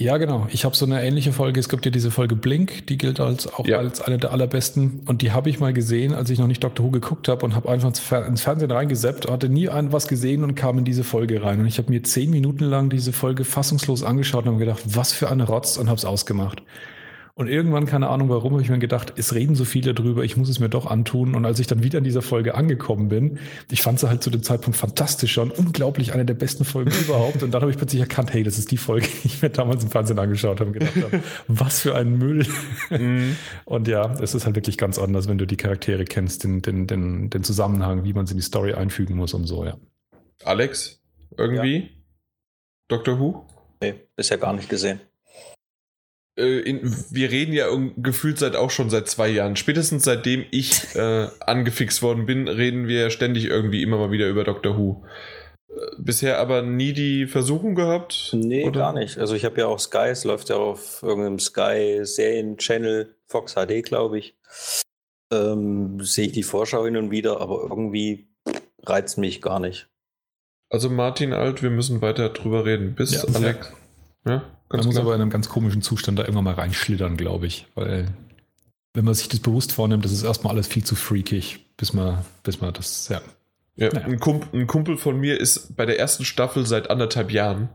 Ja, 0.00 0.16
genau. 0.16 0.46
Ich 0.50 0.64
habe 0.64 0.74
so 0.74 0.86
eine 0.86 1.04
ähnliche 1.04 1.30
Folge. 1.30 1.60
Es 1.60 1.68
gibt 1.68 1.84
ja 1.84 1.90
diese 1.90 2.10
Folge 2.10 2.34
Blink, 2.34 2.86
die 2.86 2.96
gilt 2.96 3.20
als 3.20 3.46
auch 3.52 3.66
ja. 3.66 3.76
als 3.76 4.00
eine 4.00 4.16
der 4.16 4.32
allerbesten. 4.32 5.02
Und 5.04 5.20
die 5.20 5.30
habe 5.30 5.50
ich 5.50 5.60
mal 5.60 5.74
gesehen, 5.74 6.14
als 6.14 6.30
ich 6.30 6.38
noch 6.38 6.46
nicht 6.46 6.64
Doctor 6.64 6.86
Who 6.86 6.90
geguckt 6.90 7.28
habe 7.28 7.44
und 7.44 7.54
habe 7.54 7.68
einfach 7.68 7.88
ins 8.26 8.40
Fernsehen 8.40 8.70
reingeseppt, 8.70 9.30
hatte 9.30 9.50
nie 9.50 9.68
ein 9.68 9.92
was 9.92 10.08
gesehen 10.08 10.42
und 10.42 10.54
kam 10.54 10.78
in 10.78 10.86
diese 10.86 11.04
Folge 11.04 11.42
rein. 11.42 11.60
Und 11.60 11.66
ich 11.66 11.76
habe 11.76 11.90
mir 11.90 12.02
zehn 12.02 12.30
Minuten 12.30 12.64
lang 12.64 12.88
diese 12.88 13.12
Folge 13.12 13.44
fassungslos 13.44 14.02
angeschaut 14.02 14.44
und 14.44 14.52
habe 14.52 14.58
gedacht, 14.64 14.80
was 14.86 15.12
für 15.12 15.30
eine 15.30 15.44
Rotz 15.44 15.76
und 15.76 15.88
habe 15.88 15.98
es 15.98 16.06
ausgemacht. 16.06 16.62
Und 17.34 17.48
irgendwann, 17.48 17.86
keine 17.86 18.08
Ahnung 18.08 18.28
warum, 18.28 18.52
habe 18.52 18.62
ich 18.62 18.70
mir 18.70 18.78
gedacht, 18.78 19.14
es 19.16 19.34
reden 19.34 19.54
so 19.54 19.64
viele 19.64 19.94
drüber, 19.94 20.24
ich 20.24 20.36
muss 20.36 20.48
es 20.48 20.58
mir 20.58 20.68
doch 20.68 20.86
antun. 20.86 21.34
Und 21.34 21.44
als 21.44 21.58
ich 21.58 21.66
dann 21.66 21.82
wieder 21.82 21.98
in 21.98 22.04
dieser 22.04 22.22
Folge 22.22 22.54
angekommen 22.54 23.08
bin, 23.08 23.38
ich 23.70 23.82
fand 23.82 24.00
sie 24.00 24.08
halt 24.08 24.22
zu 24.22 24.30
dem 24.30 24.42
Zeitpunkt 24.42 24.78
fantastisch 24.78 25.38
und 25.38 25.50
unglaublich 25.56 26.12
eine 26.12 26.24
der 26.24 26.34
besten 26.34 26.64
Folgen 26.64 26.90
überhaupt. 26.90 27.42
Und 27.42 27.52
dann 27.52 27.62
habe 27.62 27.70
ich 27.70 27.76
plötzlich 27.76 28.00
erkannt, 28.00 28.32
hey, 28.32 28.42
das 28.42 28.58
ist 28.58 28.70
die 28.70 28.76
Folge, 28.76 29.06
die 29.06 29.28
ich 29.28 29.42
mir 29.42 29.50
damals 29.50 29.84
im 29.84 29.90
Fernsehen 29.90 30.18
angeschaut 30.18 30.60
habe 30.60 30.70
und 30.70 30.74
gedacht 30.74 30.96
habe, 30.96 31.22
was 31.48 31.80
für 31.80 31.94
ein 31.94 32.18
Müll. 32.18 32.46
Mhm. 32.90 33.36
Und 33.64 33.88
ja, 33.88 34.12
es 34.20 34.34
ist 34.34 34.46
halt 34.46 34.56
wirklich 34.56 34.76
ganz 34.76 34.98
anders, 34.98 35.28
wenn 35.28 35.38
du 35.38 35.46
die 35.46 35.56
Charaktere 35.56 36.04
kennst, 36.04 36.44
den, 36.44 36.62
den, 36.62 36.86
den, 36.86 37.30
den 37.30 37.44
Zusammenhang, 37.44 38.04
wie 38.04 38.12
man 38.12 38.26
sie 38.26 38.32
in 38.32 38.38
die 38.38 38.44
Story 38.44 38.74
einfügen 38.74 39.16
muss 39.16 39.34
und 39.34 39.46
so, 39.46 39.64
ja. 39.64 39.76
Alex, 40.44 41.00
irgendwie? 41.36 41.76
Ja. 41.76 41.88
Doctor 42.88 43.20
Who? 43.20 43.46
Nee, 43.80 43.94
bisher 44.16 44.38
gar 44.38 44.52
nicht 44.52 44.68
gesehen. 44.68 45.00
Äh, 46.40 46.60
in, 46.60 46.80
wir 47.10 47.30
reden 47.30 47.52
ja 47.52 47.66
gefühlt 47.96 48.38
seit 48.38 48.56
auch 48.56 48.70
schon 48.70 48.90
seit 48.90 49.08
zwei 49.08 49.28
Jahren. 49.28 49.56
Spätestens 49.56 50.04
seitdem 50.04 50.44
ich 50.50 50.94
äh, 50.96 51.28
angefixt 51.40 52.02
worden 52.02 52.26
bin, 52.26 52.48
reden 52.48 52.88
wir 52.88 53.10
ständig 53.10 53.44
irgendwie 53.44 53.82
immer 53.82 53.98
mal 53.98 54.10
wieder 54.10 54.28
über 54.28 54.44
Doctor 54.44 54.78
Who. 54.78 55.04
Äh, 55.68 55.74
bisher 55.98 56.38
aber 56.38 56.62
nie 56.62 56.92
die 56.92 57.26
Versuchung 57.26 57.74
gehabt? 57.74 58.30
Nee, 58.32 58.64
oder? 58.64 58.80
gar 58.80 58.92
nicht. 58.92 59.18
Also 59.18 59.34
ich 59.34 59.44
habe 59.44 59.60
ja 59.60 59.66
auch 59.66 59.78
Sky, 59.78 60.08
es 60.08 60.24
läuft 60.24 60.48
ja 60.48 60.56
auf 60.56 61.02
irgendeinem 61.02 61.38
Sky-Serien-Channel, 61.38 63.14
Fox 63.26 63.54
HD, 63.54 63.84
glaube 63.84 64.18
ich. 64.18 64.36
Ähm, 65.32 66.00
sehe 66.00 66.26
ich 66.26 66.32
die 66.32 66.42
Vorschau 66.42 66.84
hin 66.84 66.96
und 66.96 67.10
wieder, 67.10 67.40
aber 67.40 67.62
irgendwie 67.62 68.28
reizt 68.82 69.18
mich 69.18 69.42
gar 69.42 69.60
nicht. 69.60 69.88
Also 70.70 70.88
Martin 70.88 71.32
Alt, 71.32 71.62
wir 71.62 71.70
müssen 71.70 72.00
weiter 72.00 72.28
drüber 72.30 72.64
reden. 72.64 72.94
Bis 72.94 73.12
ja, 73.12 73.24
Alex. 73.34 73.72
Ja. 74.24 74.59
Ganz 74.70 74.84
man 74.84 74.94
muss 74.94 75.00
aber 75.00 75.14
in 75.16 75.20
einem 75.20 75.30
ganz 75.30 75.48
komischen 75.48 75.82
Zustand 75.82 76.18
da 76.18 76.22
irgendwann 76.22 76.44
mal 76.44 76.54
reinschlittern, 76.54 77.16
glaube 77.16 77.46
ich. 77.46 77.66
Weil, 77.74 78.06
wenn 78.94 79.04
man 79.04 79.14
sich 79.14 79.28
das 79.28 79.40
bewusst 79.40 79.72
vornimmt, 79.72 80.04
das 80.04 80.12
ist 80.12 80.22
erstmal 80.22 80.54
alles 80.54 80.68
viel 80.68 80.84
zu 80.84 80.94
freakig, 80.94 81.66
bis 81.76 81.92
man, 81.92 82.24
bis 82.44 82.60
man 82.60 82.72
das, 82.72 83.08
ja. 83.08 83.20
ja 83.74 83.92
naja. 83.92 84.06
ein, 84.06 84.20
Kumpel, 84.20 84.60
ein 84.60 84.68
Kumpel 84.68 84.96
von 84.96 85.18
mir 85.18 85.40
ist 85.40 85.76
bei 85.76 85.86
der 85.86 85.98
ersten 85.98 86.24
Staffel 86.24 86.66
seit 86.66 86.88
anderthalb 86.88 87.32
Jahren. 87.32 87.68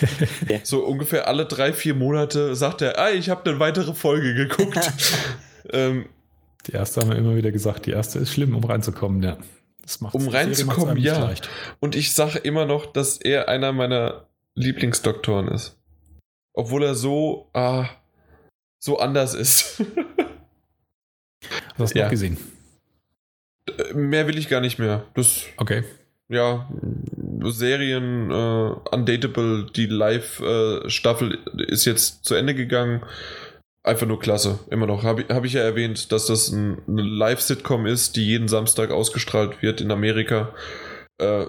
so 0.64 0.84
ungefähr 0.84 1.28
alle 1.28 1.44
drei, 1.44 1.74
vier 1.74 1.94
Monate 1.94 2.56
sagt 2.56 2.80
er, 2.80 2.98
ah, 2.98 3.10
ich 3.10 3.28
habe 3.28 3.48
eine 3.48 3.60
weitere 3.60 3.92
Folge 3.92 4.34
geguckt. 4.34 4.92
ähm, 5.72 6.06
die 6.66 6.72
erste 6.72 7.02
haben 7.02 7.10
wir 7.10 7.18
immer 7.18 7.36
wieder 7.36 7.52
gesagt, 7.52 7.84
die 7.84 7.90
erste 7.90 8.18
ist 8.18 8.32
schlimm, 8.32 8.56
um 8.56 8.64
reinzukommen, 8.64 9.22
ja. 9.22 9.36
Das 9.82 10.00
macht 10.00 10.14
um 10.14 10.26
reinzukommen, 10.26 10.96
ja. 10.96 11.18
Leicht. 11.18 11.50
Und 11.80 11.94
ich 11.94 12.14
sage 12.14 12.38
immer 12.38 12.64
noch, 12.64 12.86
dass 12.86 13.18
er 13.18 13.50
einer 13.50 13.72
meiner 13.72 14.26
Lieblingsdoktoren 14.54 15.48
ist. 15.48 15.76
Obwohl 16.54 16.84
er 16.84 16.94
so, 16.94 17.50
ah, 17.52 17.88
so 18.78 18.98
anders 18.98 19.34
ist. 19.34 19.82
Hast 21.76 21.94
du 21.94 21.98
ja. 21.98 22.08
gesehen? 22.08 22.38
Äh, 23.66 23.94
mehr 23.94 24.26
will 24.26 24.38
ich 24.38 24.48
gar 24.48 24.60
nicht 24.60 24.78
mehr. 24.78 25.04
Das, 25.14 25.44
okay. 25.56 25.84
Ja, 26.28 26.70
Serien, 27.42 28.30
uh, 28.30 28.80
Undateable, 28.90 29.66
die 29.76 29.86
Live-Staffel 29.86 31.38
uh, 31.38 31.62
ist 31.64 31.84
jetzt 31.84 32.24
zu 32.24 32.34
Ende 32.34 32.54
gegangen. 32.54 33.02
Einfach 33.82 34.06
nur 34.06 34.18
klasse, 34.18 34.60
immer 34.70 34.86
noch. 34.86 35.02
Habe 35.02 35.26
hab 35.28 35.44
ich 35.44 35.52
ja 35.52 35.60
erwähnt, 35.60 36.12
dass 36.12 36.26
das 36.26 36.50
ein, 36.50 36.80
eine 36.88 37.02
Live-Sitcom 37.02 37.84
ist, 37.84 38.16
die 38.16 38.26
jeden 38.26 38.48
Samstag 38.48 38.90
ausgestrahlt 38.90 39.60
wird 39.60 39.82
in 39.82 39.90
Amerika. 39.90 40.54
Uh, 41.20 41.46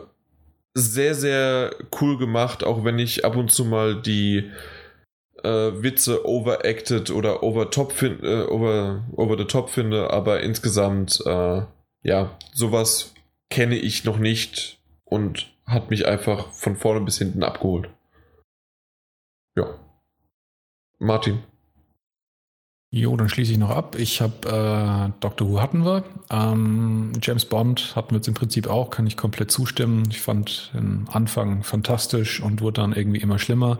sehr, 0.74 1.16
sehr 1.16 1.74
cool 2.02 2.18
gemacht, 2.18 2.66
auch 2.66 2.84
wenn 2.84 3.00
ich 3.00 3.24
ab 3.24 3.38
und 3.38 3.52
zu 3.52 3.64
mal 3.64 4.02
die 4.02 4.52
äh, 5.46 5.84
Witze 5.84 6.26
overacted 6.28 7.12
oder 7.12 7.44
over 7.44 7.70
top 7.70 7.92
fin 7.92 8.20
äh, 8.24 8.44
over, 8.44 9.04
over 9.16 9.38
the 9.38 9.46
top 9.46 9.70
finde, 9.70 10.10
aber 10.12 10.42
insgesamt, 10.42 11.22
äh, 11.26 11.62
ja, 12.02 12.38
sowas 12.54 13.14
kenne 13.50 13.76
ich 13.76 14.04
noch 14.04 14.18
nicht 14.18 14.80
und 15.04 15.54
hat 15.66 15.90
mich 15.90 16.08
einfach 16.08 16.52
von 16.52 16.76
vorne 16.76 17.02
bis 17.02 17.18
hinten 17.18 17.44
abgeholt. 17.44 17.90
Ja. 19.56 19.80
Martin. 21.00 21.44
Jo, 22.92 23.18
dann 23.18 23.28
schließe 23.28 23.52
ich 23.52 23.58
noch 23.58 23.72
ab. 23.72 23.98
Ich 24.00 24.22
habe 24.22 24.48
äh, 24.48 25.20
Doctor 25.20 25.50
Who 25.50 25.62
hatten 25.62 25.84
wir. 25.84 26.06
Ähm, 26.30 27.12
James 27.22 27.44
Bond 27.46 27.94
hatten 27.96 28.12
wir 28.12 28.18
jetzt 28.18 28.28
im 28.30 28.36
Prinzip 28.36 28.68
auch, 28.68 28.90
kann 28.90 29.06
ich 29.06 29.18
komplett 29.18 29.52
zustimmen. 29.52 30.04
Ich 30.10 30.22
fand 30.22 30.72
den 30.74 31.06
Anfang 31.12 31.64
fantastisch 31.64 32.42
und 32.42 32.62
wurde 32.62 32.82
dann 32.82 32.94
irgendwie 32.94 33.20
immer 33.20 33.38
schlimmer. 33.38 33.80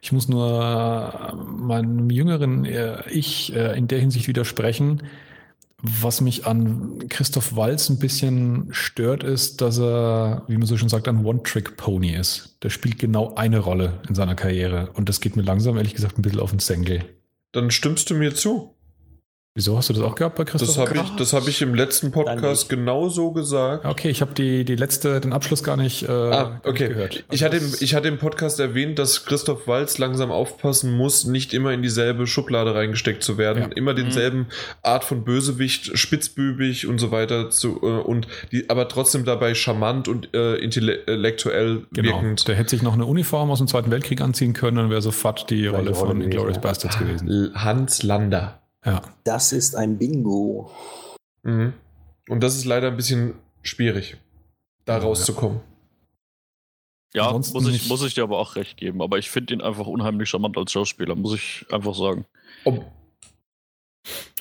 Ich 0.00 0.12
muss 0.12 0.28
nur 0.28 0.46
äh, 0.48 1.34
meinem 1.34 2.10
jüngeren 2.10 2.64
äh, 2.64 3.08
Ich 3.10 3.54
äh, 3.54 3.76
in 3.76 3.88
der 3.88 4.00
Hinsicht 4.00 4.28
widersprechen. 4.28 5.02
Was 5.82 6.20
mich 6.20 6.46
an 6.46 7.08
Christoph 7.08 7.56
Walz 7.56 7.88
ein 7.88 7.98
bisschen 7.98 8.68
stört, 8.70 9.22
ist, 9.22 9.62
dass 9.62 9.78
er, 9.78 10.44
wie 10.46 10.58
man 10.58 10.66
so 10.66 10.76
schon 10.76 10.90
sagt, 10.90 11.08
ein 11.08 11.24
One-Trick-Pony 11.24 12.14
ist. 12.14 12.58
Der 12.62 12.68
spielt 12.68 12.98
genau 12.98 13.34
eine 13.34 13.60
Rolle 13.60 14.00
in 14.06 14.14
seiner 14.14 14.34
Karriere. 14.34 14.90
Und 14.92 15.08
das 15.08 15.20
geht 15.20 15.36
mir 15.36 15.42
langsam, 15.42 15.78
ehrlich 15.78 15.94
gesagt, 15.94 16.18
ein 16.18 16.22
bisschen 16.22 16.40
auf 16.40 16.50
den 16.50 16.58
Senkel. 16.58 17.04
Dann 17.52 17.70
stimmst 17.70 18.10
du 18.10 18.14
mir 18.14 18.34
zu. 18.34 18.74
Wieso 19.56 19.76
hast 19.76 19.88
du 19.88 19.94
das 19.94 20.02
auch 20.04 20.14
gehabt 20.14 20.36
bei 20.36 20.44
Christoph? 20.44 20.68
Das 20.68 20.78
habe 20.78 20.96
ich, 20.96 21.16
das 21.16 21.32
hab 21.32 21.48
ich 21.48 21.60
im 21.60 21.74
letzten 21.74 22.12
Podcast 22.12 22.68
genauso 22.68 23.32
gesagt. 23.32 23.84
Okay, 23.84 24.08
ich 24.08 24.20
habe 24.20 24.32
die, 24.32 24.64
die 24.64 24.76
letzte, 24.76 25.20
den 25.20 25.32
Abschluss 25.32 25.64
gar 25.64 25.76
nicht, 25.76 26.04
äh, 26.04 26.12
ah, 26.12 26.60
okay. 26.62 26.86
gehört. 26.86 27.16
Also 27.16 27.24
ich, 27.32 27.42
hatte, 27.42 27.56
im, 27.56 27.74
ich 27.80 27.94
hatte 27.96 28.06
im 28.06 28.18
Podcast 28.18 28.60
erwähnt, 28.60 29.00
dass 29.00 29.24
Christoph 29.24 29.66
Walz 29.66 29.98
langsam 29.98 30.30
aufpassen 30.30 30.96
muss, 30.96 31.24
nicht 31.24 31.52
immer 31.52 31.72
in 31.72 31.82
dieselbe 31.82 32.28
Schublade 32.28 32.76
reingesteckt 32.76 33.24
zu 33.24 33.38
werden. 33.38 33.64
Ja. 33.64 33.68
Immer 33.74 33.92
denselben 33.92 34.38
mhm. 34.38 34.46
Art 34.84 35.02
von 35.02 35.24
Bösewicht, 35.24 35.98
spitzbübig 35.98 36.86
und 36.86 37.00
so 37.00 37.10
weiter 37.10 37.50
zu, 37.50 37.80
äh, 37.82 37.86
und 37.86 38.28
die, 38.52 38.70
aber 38.70 38.86
trotzdem 38.86 39.24
dabei 39.24 39.54
charmant 39.54 40.06
und 40.06 40.32
äh, 40.32 40.58
intellektuell 40.58 41.86
genau. 41.92 42.12
wirkend. 42.12 42.46
Der 42.46 42.54
hätte 42.54 42.70
sich 42.70 42.82
noch 42.82 42.94
eine 42.94 43.04
Uniform 43.04 43.50
aus 43.50 43.58
dem 43.58 43.66
Zweiten 43.66 43.90
Weltkrieg 43.90 44.20
anziehen 44.20 44.52
können, 44.52 44.76
dann 44.76 44.90
wäre 44.90 45.02
sofort 45.02 45.50
die 45.50 45.66
Rolle, 45.66 45.90
Rolle 45.90 45.94
von 45.96 46.20
Inglourious. 46.20 46.60
Bastards 46.60 47.00
gewesen. 47.00 47.50
Hans 47.56 48.04
Lander. 48.04 48.59
Ja. 48.84 49.02
Das 49.24 49.52
ist 49.52 49.76
ein 49.76 49.98
Bingo. 49.98 50.70
Mhm. 51.42 51.74
Und 52.28 52.42
das 52.42 52.56
ist 52.56 52.64
leider 52.64 52.88
ein 52.88 52.96
bisschen 52.96 53.34
schwierig, 53.62 54.16
da 54.84 54.98
ja, 54.98 55.02
rauszukommen. 55.02 55.60
Ja, 57.12 57.32
muss 57.32 57.68
ich, 57.68 57.88
muss 57.88 58.04
ich 58.04 58.14
dir 58.14 58.22
aber 58.22 58.38
auch 58.38 58.54
recht 58.54 58.76
geben. 58.76 59.02
Aber 59.02 59.18
ich 59.18 59.30
finde 59.30 59.54
ihn 59.54 59.60
einfach 59.60 59.86
unheimlich 59.86 60.28
charmant 60.28 60.56
als 60.56 60.72
Schauspieler, 60.72 61.16
muss 61.16 61.34
ich 61.34 61.66
einfach 61.70 61.94
sagen. 61.94 62.24
Ob 62.64 62.86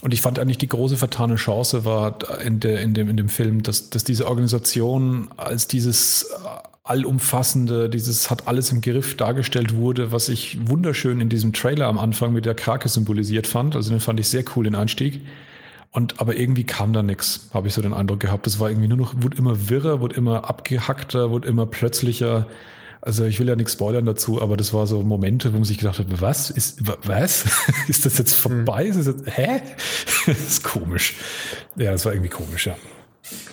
und 0.01 0.13
ich 0.13 0.21
fand 0.21 0.39
eigentlich 0.39 0.57
die 0.57 0.69
große 0.69 0.95
vertane 0.95 1.35
Chance 1.35 1.83
war 1.83 2.17
in, 2.41 2.59
der, 2.59 2.81
in, 2.81 2.93
dem, 2.93 3.09
in 3.09 3.17
dem 3.17 3.27
Film, 3.27 3.63
dass, 3.63 3.89
dass 3.89 4.03
diese 4.03 4.27
Organisation 4.27 5.29
als 5.35 5.67
dieses 5.67 6.31
allumfassende, 6.89 7.89
dieses 7.89 8.31
hat 8.31 8.47
alles 8.47 8.71
im 8.71 8.81
Griff 8.81 9.15
dargestellt 9.15 9.75
wurde, 9.75 10.11
was 10.11 10.27
ich 10.27 10.57
wunderschön 10.67 11.21
in 11.21 11.29
diesem 11.29 11.53
Trailer 11.53 11.87
am 11.87 11.99
Anfang 11.99 12.33
mit 12.33 12.45
der 12.45 12.55
Krake 12.55 12.89
symbolisiert 12.89 13.45
fand. 13.45 13.75
Also 13.75 13.91
den 13.91 13.99
fand 13.99 14.19
ich 14.19 14.27
sehr 14.27 14.43
cool, 14.55 14.63
den 14.63 14.75
Einstieg. 14.75 15.21
Und 15.91 16.19
aber 16.19 16.35
irgendwie 16.35 16.63
kam 16.63 16.93
da 16.93 17.03
nichts, 17.03 17.49
habe 17.53 17.67
ich 17.67 17.73
so 17.73 17.81
den 17.81 17.93
Eindruck 17.93 18.19
gehabt. 18.19 18.47
Es 18.47 18.59
war 18.59 18.69
irgendwie 18.69 18.87
nur 18.87 18.97
noch, 18.97 19.13
wurde 19.17 19.37
immer 19.37 19.69
wirrer, 19.69 20.01
wurde 20.01 20.15
immer 20.15 20.49
abgehackter, 20.49 21.29
wurde 21.29 21.47
immer 21.47 21.67
plötzlicher. 21.67 22.47
Also 23.01 23.23
ich 23.23 23.39
will 23.39 23.47
ja 23.47 23.55
nichts 23.55 23.73
spoilern 23.73 24.05
dazu, 24.05 24.41
aber 24.41 24.57
das 24.57 24.73
war 24.73 24.87
so 24.87 25.01
Momente, 25.03 25.53
wo 25.53 25.57
man 25.57 25.63
sich 25.63 25.77
gedacht 25.77 25.99
hat, 25.99 26.07
was? 26.21 26.49
Ist, 26.49 26.81
was? 27.03 27.45
ist 27.87 28.05
das 28.05 28.17
jetzt 28.17 28.33
vorbei? 28.33 28.85
Ist 28.85 28.97
das 28.97 29.05
jetzt, 29.07 29.37
hä? 29.37 29.61
das 30.25 30.39
ist 30.39 30.63
komisch. 30.63 31.15
Ja, 31.75 31.91
das 31.91 32.05
war 32.05 32.13
irgendwie 32.13 32.29
komisch, 32.29 32.67
ja. 32.67 32.75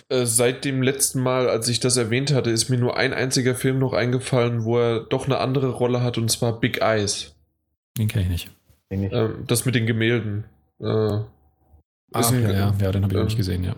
Äh, 0.09 0.25
seit 0.25 0.65
dem 0.65 0.81
letzten 0.81 1.21
Mal, 1.21 1.49
als 1.49 1.67
ich 1.67 1.79
das 1.79 1.97
erwähnt 1.97 2.33
hatte, 2.33 2.49
ist 2.49 2.69
mir 2.69 2.77
nur 2.77 2.97
ein 2.97 3.13
einziger 3.13 3.55
Film 3.55 3.79
noch 3.79 3.93
eingefallen, 3.93 4.63
wo 4.63 4.79
er 4.79 5.01
doch 5.01 5.25
eine 5.25 5.39
andere 5.39 5.69
Rolle 5.69 6.01
hat, 6.01 6.17
und 6.17 6.29
zwar 6.29 6.59
Big 6.59 6.81
Eyes. 6.81 7.35
Den 7.97 8.07
kenne 8.07 8.23
ich 8.23 8.29
nicht. 8.29 8.51
Ähm, 8.89 9.43
das 9.47 9.65
mit 9.65 9.75
den 9.75 9.85
Gemälden. 9.85 10.45
Äh, 10.79 10.85
ah, 10.85 11.25
ein, 12.13 12.43
ja, 12.43 12.51
ja, 12.51 12.75
ja, 12.79 12.91
den 12.91 13.03
habe 13.03 13.13
ich 13.13 13.19
äh, 13.19 13.23
nicht 13.23 13.37
gesehen, 13.37 13.63
ja. 13.63 13.75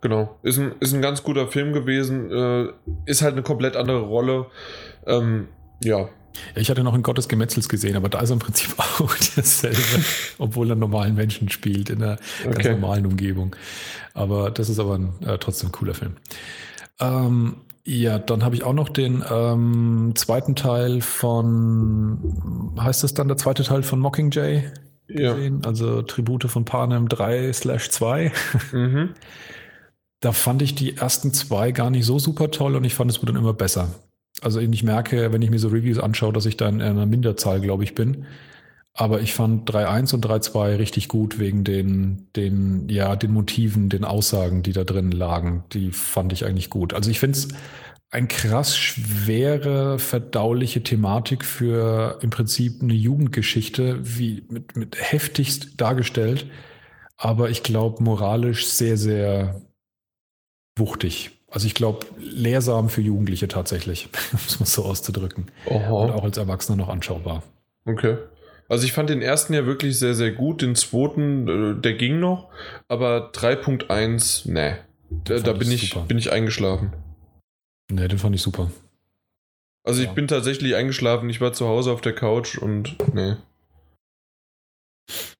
Genau. 0.00 0.38
Ist 0.42 0.58
ein, 0.58 0.72
ist 0.80 0.94
ein 0.94 1.02
ganz 1.02 1.22
guter 1.22 1.48
Film 1.48 1.72
gewesen. 1.72 2.30
Äh, 2.30 2.72
ist 3.06 3.22
halt 3.22 3.32
eine 3.32 3.42
komplett 3.42 3.76
andere 3.76 4.00
Rolle. 4.00 4.46
Ähm, 5.06 5.48
ja, 5.82 6.08
ich 6.54 6.70
hatte 6.70 6.82
noch 6.82 6.94
in 6.94 7.02
Gottes 7.02 7.28
Gemetzels 7.28 7.68
gesehen, 7.68 7.96
aber 7.96 8.08
da 8.08 8.20
ist 8.20 8.30
er 8.30 8.34
im 8.34 8.38
Prinzip 8.38 8.74
auch 8.78 9.14
dasselbe, 9.36 10.04
obwohl 10.38 10.70
er 10.70 10.76
normalen 10.76 11.14
Menschen 11.14 11.48
spielt, 11.50 11.90
in 11.90 12.02
einer 12.02 12.18
okay. 12.44 12.54
ganz 12.54 12.68
normalen 12.68 13.06
Umgebung. 13.06 13.56
Aber 14.14 14.50
das 14.50 14.68
ist 14.68 14.78
aber 14.78 14.94
ein 14.94 15.14
äh, 15.24 15.38
trotzdem 15.38 15.72
cooler 15.72 15.94
Film. 15.94 16.16
Ähm, 17.00 17.56
ja, 17.84 18.18
dann 18.18 18.44
habe 18.44 18.54
ich 18.54 18.62
auch 18.62 18.74
noch 18.74 18.88
den 18.88 19.24
ähm, 19.28 20.12
zweiten 20.14 20.54
Teil 20.54 21.00
von, 21.00 22.74
heißt 22.78 23.02
das 23.02 23.14
dann 23.14 23.28
der 23.28 23.36
zweite 23.36 23.64
Teil 23.64 23.82
von 23.82 23.98
Mockingjay 23.98 24.70
gesehen? 25.08 25.60
Ja. 25.62 25.68
Also 25.68 26.02
Tribute 26.02 26.44
von 26.44 26.64
Panem 26.64 27.08
3 27.08 27.52
slash 27.52 27.90
2. 27.90 28.32
Mhm. 28.72 29.10
Da 30.20 30.30
fand 30.30 30.62
ich 30.62 30.76
die 30.76 30.96
ersten 30.96 31.32
zwei 31.32 31.72
gar 31.72 31.90
nicht 31.90 32.06
so 32.06 32.18
super 32.20 32.52
toll 32.52 32.76
und 32.76 32.84
ich 32.84 32.94
fand 32.94 33.10
es 33.10 33.20
wurde 33.20 33.32
dann 33.32 33.42
immer 33.42 33.54
besser. 33.54 33.88
Also 34.40 34.60
ich 34.60 34.82
merke, 34.84 35.32
wenn 35.32 35.42
ich 35.42 35.50
mir 35.50 35.58
so 35.58 35.68
Reviews 35.68 35.98
anschaue, 35.98 36.32
dass 36.32 36.46
ich 36.46 36.56
da 36.56 36.68
in 36.68 36.80
einer 36.80 37.06
Minderzahl, 37.06 37.60
glaube 37.60 37.82
ich, 37.84 37.94
bin. 37.94 38.26
Aber 38.94 39.22
ich 39.22 39.32
fand 39.32 39.70
3.1 39.70 40.14
und 40.14 40.26
3.2 40.26 40.78
richtig 40.78 41.08
gut 41.08 41.38
wegen 41.38 41.64
den, 41.64 42.28
den, 42.36 42.88
ja, 42.90 43.16
den 43.16 43.32
Motiven, 43.32 43.88
den 43.88 44.04
Aussagen, 44.04 44.62
die 44.62 44.72
da 44.72 44.84
drin 44.84 45.10
lagen. 45.10 45.64
Die 45.72 45.92
fand 45.92 46.32
ich 46.32 46.44
eigentlich 46.44 46.68
gut. 46.68 46.92
Also 46.92 47.10
ich 47.10 47.18
finde 47.18 47.38
es 47.38 47.48
ein 48.10 48.28
krass 48.28 48.76
schwere, 48.76 49.98
verdauliche 49.98 50.82
Thematik 50.82 51.46
für 51.46 52.18
im 52.20 52.28
Prinzip 52.28 52.82
eine 52.82 52.92
Jugendgeschichte, 52.92 53.98
wie 54.02 54.44
mit, 54.50 54.76
mit 54.76 54.96
heftigst 55.00 55.80
dargestellt. 55.80 56.46
Aber 57.16 57.48
ich 57.48 57.62
glaube, 57.62 58.02
moralisch 58.02 58.66
sehr, 58.66 58.98
sehr 58.98 59.62
wuchtig. 60.76 61.30
Also 61.48 61.66
ich 61.66 61.74
glaube, 61.74 62.06
lehrsam 62.18 62.90
für 62.90 63.00
Jugendliche 63.00 63.48
tatsächlich, 63.48 64.10
um 64.32 64.38
es 64.46 64.60
mal 64.60 64.66
so 64.66 64.84
auszudrücken. 64.84 65.46
Oha. 65.64 65.90
Und 65.90 66.10
auch 66.10 66.24
als 66.24 66.36
Erwachsener 66.36 66.76
noch 66.76 66.88
anschaubar. 66.90 67.42
Okay. 67.86 68.18
Also 68.72 68.86
ich 68.86 68.94
fand 68.94 69.10
den 69.10 69.20
ersten 69.20 69.52
ja 69.52 69.66
wirklich 69.66 69.98
sehr, 69.98 70.14
sehr 70.14 70.30
gut. 70.30 70.62
Den 70.62 70.74
zweiten, 70.76 71.46
äh, 71.46 71.78
der 71.78 71.92
ging 71.92 72.20
noch. 72.20 72.48
Aber 72.88 73.30
3.1, 73.32 74.50
ne. 74.50 74.78
Da, 75.10 75.40
da 75.40 75.52
bin, 75.52 75.70
ich, 75.70 75.94
bin 76.08 76.16
ich 76.16 76.32
eingeschlafen. 76.32 76.94
Ne, 77.90 78.08
den 78.08 78.18
fand 78.18 78.34
ich 78.34 78.40
super. 78.40 78.70
Also 79.84 80.00
ja. 80.00 80.08
ich 80.08 80.14
bin 80.14 80.26
tatsächlich 80.26 80.74
eingeschlafen. 80.74 81.28
Ich 81.28 81.38
war 81.42 81.52
zu 81.52 81.68
Hause 81.68 81.92
auf 81.92 82.00
der 82.00 82.14
Couch 82.14 82.56
und 82.56 82.96
ne. 83.14 83.42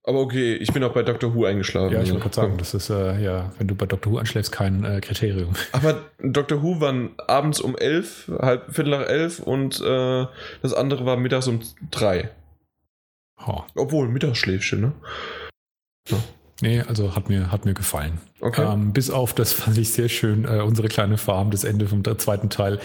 Aber 0.04 0.20
okay, 0.20 0.52
ich 0.56 0.70
bin 0.74 0.84
auch 0.84 0.92
bei 0.92 1.02
Dr. 1.02 1.34
Who 1.34 1.46
eingeschlafen. 1.46 1.94
Ja, 1.94 2.02
ich 2.02 2.10
wollte 2.10 2.24
gerade 2.24 2.34
sagen, 2.34 2.58
das 2.58 2.74
ist 2.74 2.90
äh, 2.90 3.18
ja, 3.18 3.50
wenn 3.56 3.66
du 3.66 3.74
bei 3.74 3.86
Dr. 3.86 4.12
Who 4.12 4.18
anschläfst, 4.18 4.52
kein 4.52 4.84
äh, 4.84 5.00
Kriterium. 5.00 5.54
Aber 5.72 6.02
Dr. 6.18 6.62
Who 6.62 6.80
war 6.80 6.94
abends 7.28 7.62
um 7.62 7.78
elf, 7.78 8.30
halb 8.40 8.74
Viertel 8.74 8.90
nach 8.90 9.08
elf 9.08 9.38
und 9.40 9.80
äh, 9.80 10.26
das 10.60 10.74
andere 10.74 11.06
war 11.06 11.16
mittags 11.16 11.48
um 11.48 11.60
drei. 11.90 12.30
Oh. 13.46 13.62
Obwohl, 13.74 14.08
Mittagsschläfchen, 14.08 14.80
ne? 14.80 14.92
Ja. 16.08 16.18
Nee, 16.60 16.80
also 16.80 17.16
hat 17.16 17.28
mir, 17.28 17.50
hat 17.50 17.64
mir 17.64 17.74
gefallen. 17.74 18.20
Okay. 18.40 18.62
Ähm, 18.62 18.92
bis 18.92 19.10
auf 19.10 19.34
das 19.34 19.52
fand 19.52 19.76
ich 19.78 19.92
sehr 19.92 20.08
schön, 20.08 20.44
äh, 20.44 20.60
unsere 20.60 20.88
kleine 20.88 21.18
Farm, 21.18 21.50
das 21.50 21.64
Ende 21.64 21.88
vom 21.88 22.04
zweiten 22.18 22.50
Teil 22.50 22.78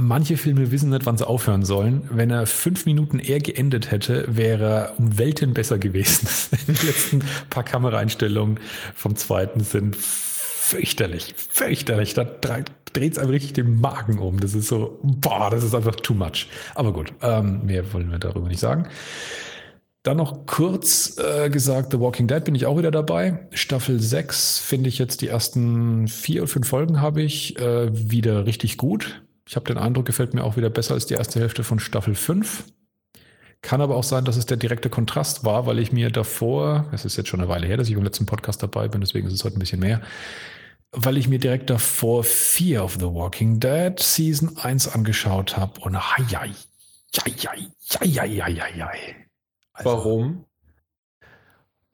manche 0.00 0.36
Filme 0.36 0.70
wissen 0.70 0.90
nicht, 0.90 1.06
wann 1.06 1.16
sie 1.16 1.26
aufhören 1.26 1.64
sollen. 1.64 2.08
Wenn 2.10 2.30
er 2.30 2.46
fünf 2.46 2.86
Minuten 2.86 3.18
eher 3.18 3.40
geendet 3.40 3.90
hätte, 3.90 4.24
wäre 4.28 4.64
er 4.64 4.98
um 4.98 5.18
Welten 5.18 5.54
besser 5.54 5.78
gewesen. 5.78 6.28
Die 6.66 6.86
letzten 6.86 7.22
paar 7.50 7.64
Kameraeinstellungen 7.64 8.58
vom 8.94 9.16
zweiten 9.16 9.60
sind 9.60 9.96
fürchterlich, 9.96 11.34
fürchterlich. 11.36 12.14
Da 12.14 12.24
dreht 12.24 13.12
es 13.12 13.18
einem 13.18 13.30
richtig 13.30 13.54
den 13.54 13.80
Magen 13.80 14.18
um. 14.18 14.40
Das 14.40 14.54
ist 14.54 14.68
so, 14.68 14.98
boah, 15.02 15.50
das 15.50 15.64
ist 15.64 15.74
einfach 15.74 15.96
too 15.96 16.14
much. 16.14 16.48
Aber 16.74 16.92
gut, 16.92 17.12
ähm, 17.22 17.66
mehr 17.66 17.92
wollen 17.92 18.10
wir 18.10 18.18
darüber 18.18 18.48
nicht 18.48 18.60
sagen. 18.60 18.86
Dann 20.02 20.16
noch 20.16 20.46
kurz 20.46 21.18
äh, 21.18 21.50
gesagt, 21.50 21.92
The 21.92 22.00
Walking 22.00 22.26
Dead 22.26 22.42
bin 22.42 22.54
ich 22.54 22.64
auch 22.64 22.78
wieder 22.78 22.90
dabei. 22.90 23.46
Staffel 23.52 24.00
6 24.00 24.58
finde 24.58 24.88
ich 24.88 24.98
jetzt 24.98 25.20
die 25.20 25.28
ersten 25.28 26.08
vier 26.08 26.42
oder 26.42 26.50
fünf 26.50 26.68
Folgen 26.68 27.02
habe 27.02 27.20
ich 27.20 27.58
äh, 27.58 27.90
wieder 27.92 28.46
richtig 28.46 28.78
gut. 28.78 29.22
Ich 29.46 29.56
habe 29.56 29.66
den 29.66 29.76
Eindruck, 29.76 30.06
gefällt 30.06 30.32
mir 30.32 30.44
auch 30.44 30.56
wieder 30.56 30.70
besser 30.70 30.94
als 30.94 31.06
die 31.06 31.14
erste 31.14 31.40
Hälfte 31.40 31.64
von 31.64 31.80
Staffel 31.80 32.14
5. 32.14 32.64
Kann 33.62 33.82
aber 33.82 33.96
auch 33.96 34.04
sein, 34.04 34.24
dass 34.24 34.36
es 34.36 34.46
der 34.46 34.56
direkte 34.56 34.88
Kontrast 34.88 35.44
war, 35.44 35.66
weil 35.66 35.78
ich 35.78 35.92
mir 35.92 36.10
davor, 36.10 36.86
es 36.92 37.04
ist 37.04 37.18
jetzt 37.18 37.28
schon 37.28 37.40
eine 37.40 37.50
Weile 37.50 37.66
her, 37.66 37.76
dass 37.76 37.88
ich 37.88 37.94
im 37.94 38.02
letzten 38.02 38.24
Podcast 38.24 38.62
dabei 38.62 38.88
bin, 38.88 39.02
deswegen 39.02 39.26
ist 39.26 39.34
es 39.34 39.44
heute 39.44 39.56
ein 39.56 39.60
bisschen 39.60 39.80
mehr, 39.80 40.00
weil 40.92 41.18
ich 41.18 41.28
mir 41.28 41.38
direkt 41.38 41.68
davor 41.68 42.24
Fear 42.24 42.84
of 42.84 42.94
the 42.94 43.06
Walking 43.06 43.60
Dead 43.60 43.98
Season 44.00 44.56
1 44.56 44.88
angeschaut 44.88 45.58
habe 45.58 45.78
und 45.82 45.94
hei, 45.94 46.24
hei, 46.32 46.50
hei, 47.22 47.32
hei, 48.00 48.40
hei, 48.40 48.70
hei. 48.80 49.29
Also, 49.80 49.90
Warum? 49.90 50.44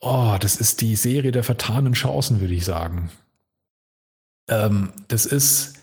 Oh, 0.01 0.37
das 0.39 0.57
ist 0.57 0.81
die 0.81 0.95
Serie 0.95 1.33
der 1.33 1.45
vertanen 1.45 1.95
Chancen, 1.95 2.41
würde 2.41 2.55
ich 2.55 2.65
sagen. 2.65 3.11
Ähm, 4.49 4.93
das 5.09 5.27
ist 5.27 5.77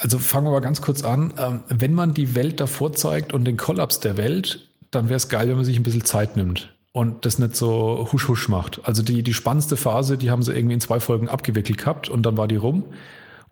also 0.00 0.18
fangen 0.18 0.46
wir 0.46 0.52
mal 0.52 0.60
ganz 0.60 0.80
kurz 0.80 1.04
an. 1.04 1.34
Ähm, 1.38 1.60
wenn 1.68 1.92
man 1.92 2.14
die 2.14 2.34
Welt 2.34 2.60
davor 2.60 2.92
zeigt 2.92 3.32
und 3.32 3.44
den 3.44 3.56
Kollaps 3.56 4.00
der 4.00 4.16
Welt, 4.16 4.68
dann 4.90 5.08
wäre 5.08 5.16
es 5.16 5.28
geil, 5.28 5.48
wenn 5.48 5.56
man 5.56 5.64
sich 5.64 5.76
ein 5.76 5.82
bisschen 5.82 6.04
Zeit 6.04 6.36
nimmt. 6.36 6.74
und 6.92 7.24
das 7.24 7.38
nicht 7.38 7.54
so 7.54 8.08
husch 8.10 8.26
husch 8.26 8.48
macht. 8.48 8.80
Also 8.84 9.02
die, 9.02 9.22
die 9.22 9.34
spannendste 9.34 9.76
Phase, 9.76 10.18
die 10.18 10.30
haben 10.30 10.42
sie 10.42 10.52
irgendwie 10.52 10.74
in 10.74 10.80
zwei 10.80 10.98
Folgen 10.98 11.28
abgewickelt 11.28 11.78
gehabt 11.78 12.08
und 12.08 12.24
dann 12.24 12.36
war 12.36 12.48
die 12.48 12.56
rum. 12.56 12.84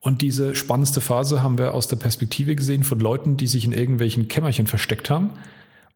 Und 0.01 0.23
diese 0.23 0.57
spannendste 0.57 1.01
Phase 1.01 1.43
haben 1.43 1.57
wir 1.59 1.75
aus 1.75 1.87
der 1.87 1.97
Perspektive 1.97 2.57
gesehen 2.57 2.83
von 2.83 2.99
Leuten, 2.99 3.37
die 3.37 3.47
sich 3.47 3.65
in 3.65 3.73
irgendwelchen 3.73 4.27
Kämmerchen 4.27 4.67
versteckt 4.67 5.11
haben 5.11 5.31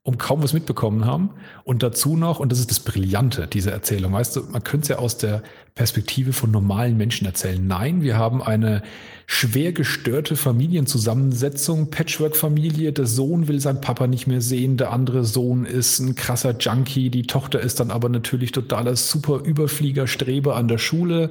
und 0.04 0.18
kaum 0.18 0.42
was 0.42 0.52
mitbekommen 0.52 1.04
haben. 1.04 1.30
Und 1.62 1.84
dazu 1.84 2.16
noch, 2.16 2.40
und 2.40 2.50
das 2.50 2.58
ist 2.58 2.70
das 2.70 2.80
Brillante 2.80 3.46
dieser 3.46 3.70
Erzählung, 3.70 4.12
weißt 4.12 4.34
du, 4.34 4.40
man 4.50 4.64
könnte 4.64 4.82
es 4.82 4.88
ja 4.88 4.98
aus 4.98 5.16
der 5.16 5.42
Perspektive 5.76 6.32
von 6.32 6.50
normalen 6.50 6.96
Menschen 6.96 7.24
erzählen. 7.24 7.64
Nein, 7.64 8.02
wir 8.02 8.16
haben 8.16 8.42
eine 8.42 8.82
schwer 9.26 9.72
gestörte 9.72 10.34
Familienzusammensetzung, 10.34 11.90
Patchwork-Familie. 11.90 12.92
Der 12.92 13.06
Sohn 13.06 13.46
will 13.46 13.60
seinen 13.60 13.80
Papa 13.80 14.08
nicht 14.08 14.26
mehr 14.26 14.40
sehen, 14.40 14.76
der 14.76 14.92
andere 14.92 15.24
Sohn 15.24 15.64
ist 15.64 16.00
ein 16.00 16.16
krasser 16.16 16.56
Junkie, 16.58 17.08
die 17.08 17.22
Tochter 17.22 17.60
ist 17.60 17.78
dann 17.78 17.92
aber 17.92 18.08
natürlich 18.08 18.50
totaler 18.50 18.96
super 18.96 19.40
Überflieger, 19.44 20.08
Streber 20.08 20.56
an 20.56 20.66
der 20.66 20.78
Schule 20.78 21.30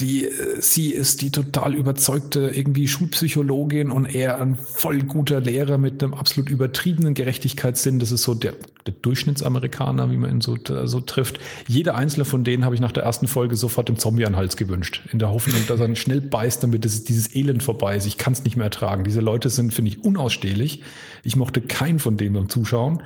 die, 0.00 0.26
äh, 0.26 0.60
sie 0.60 0.92
ist 0.92 1.22
die 1.22 1.30
total 1.30 1.74
überzeugte 1.74 2.50
irgendwie 2.54 2.86
Schulpsychologin 2.86 3.90
und 3.90 4.06
er 4.06 4.40
ein 4.40 4.56
voll 4.56 5.02
guter 5.02 5.40
Lehrer 5.40 5.78
mit 5.78 6.02
einem 6.02 6.14
absolut 6.14 6.50
übertriebenen 6.50 7.14
Gerechtigkeitssinn. 7.14 7.98
Das 7.98 8.12
ist 8.12 8.22
so 8.22 8.34
der, 8.34 8.54
der 8.86 8.94
Durchschnittsamerikaner, 8.94 10.10
wie 10.10 10.16
man 10.16 10.30
ihn 10.30 10.40
so, 10.40 10.56
so 10.84 11.00
trifft. 11.00 11.40
Jeder 11.66 11.96
einzelne 11.96 12.24
von 12.24 12.44
denen 12.44 12.64
habe 12.64 12.74
ich 12.74 12.80
nach 12.80 12.92
der 12.92 13.02
ersten 13.02 13.26
Folge 13.26 13.56
sofort 13.56 13.88
dem 13.88 13.98
Zombie 13.98 14.24
an 14.24 14.32
den 14.32 14.38
Hals 14.38 14.56
gewünscht. 14.56 15.02
In 15.12 15.18
der 15.18 15.30
Hoffnung, 15.30 15.60
dass 15.66 15.80
er 15.80 15.94
schnell 15.96 16.20
beißt, 16.20 16.62
damit 16.62 16.84
das, 16.84 17.04
dieses 17.04 17.34
Elend 17.34 17.62
vorbei 17.62 17.96
ist. 17.96 18.06
Ich 18.06 18.18
kann 18.18 18.32
es 18.32 18.44
nicht 18.44 18.56
mehr 18.56 18.66
ertragen. 18.66 19.04
Diese 19.04 19.20
Leute 19.20 19.50
sind, 19.50 19.74
finde 19.74 19.90
ich, 19.90 20.04
unausstehlich. 20.04 20.82
Ich 21.24 21.36
mochte 21.36 21.60
keinen 21.60 21.98
von 21.98 22.16
denen 22.16 22.34
beim 22.34 22.48
Zuschauen. 22.48 23.02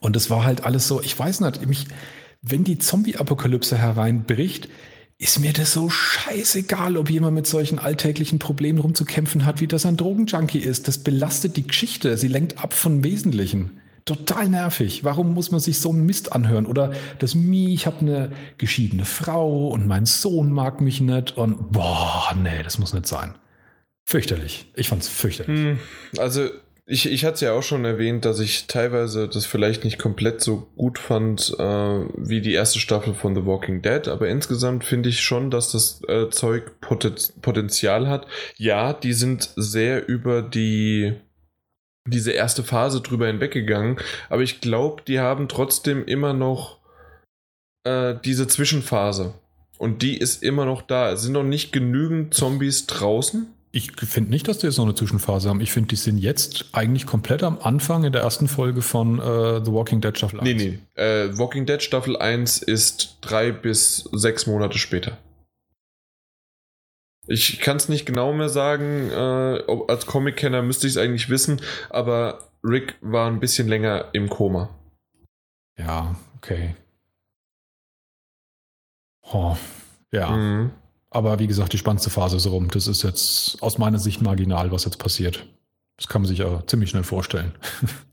Und 0.00 0.14
es 0.14 0.30
war 0.30 0.44
halt 0.44 0.64
alles 0.64 0.86
so, 0.86 1.00
ich 1.02 1.18
weiß 1.18 1.40
nicht, 1.40 1.66
mich, 1.66 1.86
wenn 2.42 2.62
die 2.62 2.78
Zombie-Apokalypse 2.78 3.76
hereinbricht, 3.76 4.68
ist 5.18 5.40
mir 5.40 5.52
das 5.52 5.72
so 5.72 5.90
scheißegal, 5.90 6.96
ob 6.96 7.10
jemand 7.10 7.34
mit 7.34 7.46
solchen 7.46 7.80
alltäglichen 7.80 8.38
Problemen 8.38 8.78
rumzukämpfen 8.78 9.44
hat, 9.44 9.60
wie 9.60 9.66
das 9.66 9.84
ein 9.84 9.96
Drogenjunkie 9.96 10.60
ist. 10.60 10.86
Das 10.86 10.98
belastet 10.98 11.56
die 11.56 11.66
Geschichte. 11.66 12.16
Sie 12.16 12.28
lenkt 12.28 12.62
ab 12.62 12.72
von 12.72 13.02
Wesentlichen. 13.02 13.80
Total 14.04 14.48
nervig. 14.48 15.02
Warum 15.02 15.34
muss 15.34 15.50
man 15.50 15.60
sich 15.60 15.80
so 15.80 15.90
einen 15.90 16.06
Mist 16.06 16.32
anhören? 16.32 16.66
Oder 16.66 16.92
das 17.18 17.34
Mi, 17.34 17.74
ich 17.74 17.86
habe 17.86 17.98
eine 17.98 18.32
geschiedene 18.58 19.04
Frau 19.04 19.68
und 19.68 19.88
mein 19.88 20.06
Sohn 20.06 20.52
mag 20.52 20.80
mich 20.80 21.00
nicht 21.00 21.36
und 21.36 21.72
boah, 21.72 22.32
nee, 22.40 22.62
das 22.62 22.78
muss 22.78 22.94
nicht 22.94 23.06
sein. 23.06 23.34
Fürchterlich. 24.04 24.70
Ich 24.76 24.88
fand's 24.88 25.08
fürchterlich. 25.08 25.58
Hm, 25.58 25.78
also 26.16 26.48
ich, 26.90 27.04
ich 27.04 27.26
hatte 27.26 27.34
es 27.34 27.40
ja 27.42 27.52
auch 27.52 27.62
schon 27.62 27.84
erwähnt, 27.84 28.24
dass 28.24 28.40
ich 28.40 28.66
teilweise 28.66 29.28
das 29.28 29.44
vielleicht 29.44 29.84
nicht 29.84 29.98
komplett 29.98 30.40
so 30.40 30.68
gut 30.74 30.98
fand 30.98 31.54
äh, 31.58 31.62
wie 32.16 32.40
die 32.40 32.54
erste 32.54 32.80
Staffel 32.80 33.12
von 33.12 33.34
The 33.34 33.44
Walking 33.44 33.82
Dead, 33.82 34.08
aber 34.08 34.28
insgesamt 34.28 34.84
finde 34.84 35.10
ich 35.10 35.20
schon, 35.20 35.50
dass 35.50 35.70
das 35.70 36.00
äh, 36.08 36.30
Zeug 36.30 36.80
Potenzial 36.80 38.08
hat. 38.08 38.26
Ja, 38.56 38.94
die 38.94 39.12
sind 39.12 39.50
sehr 39.54 40.08
über 40.08 40.40
die 40.40 41.12
diese 42.06 42.32
erste 42.32 42.62
Phase 42.62 43.02
drüber 43.02 43.26
hinweggegangen, 43.26 43.98
aber 44.30 44.40
ich 44.40 44.62
glaube, 44.62 45.02
die 45.06 45.20
haben 45.20 45.46
trotzdem 45.46 46.06
immer 46.06 46.32
noch 46.32 46.78
äh, 47.84 48.14
diese 48.24 48.48
Zwischenphase. 48.48 49.34
Und 49.76 50.00
die 50.00 50.16
ist 50.16 50.42
immer 50.42 50.64
noch 50.64 50.80
da. 50.80 51.12
Es 51.12 51.22
sind 51.22 51.34
noch 51.34 51.44
nicht 51.44 51.70
genügend 51.70 52.32
Zombies 52.32 52.86
draußen 52.86 53.46
ich 53.70 53.92
finde 53.92 54.30
nicht, 54.30 54.48
dass 54.48 54.58
die 54.58 54.66
jetzt 54.66 54.78
noch 54.78 54.84
eine 54.84 54.94
Zwischenphase 54.94 55.48
haben. 55.48 55.60
Ich 55.60 55.72
finde, 55.72 55.88
die 55.88 55.96
sind 55.96 56.18
jetzt 56.18 56.66
eigentlich 56.72 57.06
komplett 57.06 57.42
am 57.42 57.58
Anfang 57.58 58.04
in 58.04 58.12
der 58.12 58.22
ersten 58.22 58.48
Folge 58.48 58.80
von 58.80 59.18
äh, 59.18 59.64
The 59.64 59.72
Walking 59.72 60.00
Dead 60.00 60.16
Staffel 60.16 60.40
1. 60.40 60.44
Nee, 60.48 60.54
nee. 60.54 61.02
Äh, 61.02 61.36
Walking 61.38 61.66
Dead 61.66 61.82
Staffel 61.82 62.16
1 62.16 62.62
ist 62.62 63.18
drei 63.20 63.52
bis 63.52 64.08
sechs 64.12 64.46
Monate 64.46 64.78
später. 64.78 65.18
Ich 67.26 67.60
kann 67.60 67.76
es 67.76 67.90
nicht 67.90 68.06
genau 68.06 68.32
mehr 68.32 68.48
sagen. 68.48 69.10
Äh, 69.10 69.62
als 69.88 70.06
Comic-Kenner 70.06 70.62
müsste 70.62 70.86
ich 70.86 70.94
es 70.94 70.96
eigentlich 70.96 71.28
wissen, 71.28 71.60
aber 71.90 72.48
Rick 72.64 72.96
war 73.02 73.30
ein 73.30 73.38
bisschen 73.38 73.68
länger 73.68 74.06
im 74.12 74.30
Koma. 74.30 74.70
Ja, 75.78 76.16
okay. 76.38 76.74
Oh, 79.30 79.56
ja. 80.10 80.30
Mhm. 80.30 80.70
Aber 81.10 81.38
wie 81.38 81.46
gesagt, 81.46 81.72
die 81.72 81.78
spannendste 81.78 82.10
Phase 82.10 82.36
ist 82.36 82.46
rum. 82.46 82.68
Das 82.70 82.86
ist 82.86 83.02
jetzt 83.02 83.62
aus 83.62 83.78
meiner 83.78 83.98
Sicht 83.98 84.20
marginal, 84.20 84.70
was 84.72 84.84
jetzt 84.84 84.98
passiert. 84.98 85.46
Das 85.96 86.06
kann 86.08 86.22
man 86.22 86.28
sich 86.28 86.38
ja 86.38 86.66
ziemlich 86.66 86.90
schnell 86.90 87.04
vorstellen. 87.04 87.52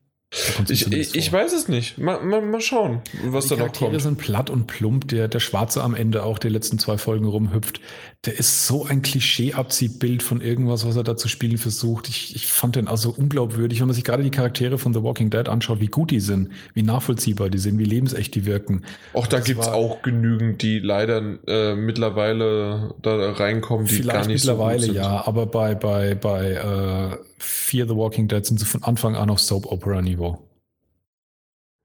Ich, 0.68 1.16
ich, 1.16 1.32
weiß 1.32 1.54
es 1.54 1.68
nicht. 1.68 1.98
Mal, 1.98 2.22
mal, 2.22 2.42
mal 2.42 2.60
schauen, 2.60 3.02
was 3.26 3.48
da 3.48 3.56
noch 3.56 3.72
kommt. 3.72 3.96
Die 3.96 4.00
sind 4.00 4.18
platt 4.18 4.50
und 4.50 4.68
plump. 4.68 5.08
Der, 5.08 5.28
der 5.28 5.40
Schwarze 5.40 5.82
am 5.82 5.96
Ende 5.96 6.24
auch 6.24 6.40
die 6.40 6.50
letzten 6.50 6.78
zwei 6.78 6.98
Folgen 6.98 7.26
rumhüpft. 7.26 7.80
Der 8.26 8.38
ist 8.38 8.68
so 8.68 8.86
ein 8.86 9.02
Klischee-Abziehbild 9.02 10.24
von 10.24 10.42
irgendwas, 10.42 10.86
was 10.86 10.96
er 10.98 11.04
da 11.04 11.16
zu 11.16 11.28
spielen 11.28 11.58
versucht. 11.58 12.10
Ich, 12.10 12.36
ich 12.36 12.48
fand 12.48 12.76
den 12.76 12.88
also 12.88 13.12
unglaubwürdig. 13.12 13.80
Wenn 13.80 13.88
man 13.88 13.96
sich 13.96 14.04
gerade 14.04 14.24
die 14.24 14.32
Charaktere 14.32 14.78
von 14.78 14.94
The 14.94 15.04
Walking 15.04 15.30
Dead 15.30 15.48
anschaut, 15.48 15.80
wie 15.80 15.88
gut 15.88 16.12
die 16.12 16.20
sind, 16.20 16.50
wie 16.74 16.84
nachvollziehbar 16.84 17.50
die 17.50 17.60
sind, 17.60 17.78
wie 17.78 17.86
lebensecht 17.86 18.36
die 18.36 18.46
wirken. 18.46 18.84
Auch 19.14 19.28
da 19.28 19.40
gibt 19.40 19.62
es 19.62 19.68
auch 19.68 20.02
genügend, 20.02 20.62
die 20.62 20.80
leider 20.80 21.22
äh, 21.48 21.76
mittlerweile 21.76 22.96
da 23.02 23.32
reinkommen, 23.32 23.88
die 23.88 24.02
gar 24.02 24.26
nicht 24.28 24.44
mittlerweile, 24.44 24.82
so 24.82 24.88
gut 24.88 24.96
sind. 24.96 25.04
ja, 25.04 25.26
aber 25.26 25.46
bei, 25.46 25.76
bei, 25.76 26.16
bei 26.16 26.52
äh, 26.52 27.18
Fear 27.46 27.88
the 27.88 27.96
Walking 27.96 28.28
Dead 28.28 28.46
sind 28.46 28.60
sie 28.60 28.66
von 28.66 28.84
Anfang 28.84 29.16
an 29.16 29.30
auf 29.30 29.40
Soap-Opera-Niveau. 29.40 30.40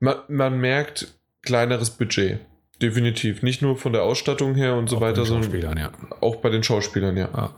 Man, 0.00 0.16
man 0.28 0.58
merkt 0.58 1.14
kleineres 1.42 1.90
Budget. 1.90 2.40
Definitiv. 2.80 3.42
Nicht 3.42 3.60
nur 3.60 3.76
von 3.76 3.92
der 3.92 4.02
Ausstattung 4.02 4.54
her 4.54 4.74
und 4.74 4.88
so 4.88 4.96
auch 4.96 5.00
weiter, 5.02 5.26
sondern 5.26 5.76
ja. 5.76 5.92
auch 6.20 6.36
bei 6.36 6.48
den 6.48 6.62
Schauspielern, 6.62 7.16
ja. 7.16 7.28
Ah. 7.32 7.50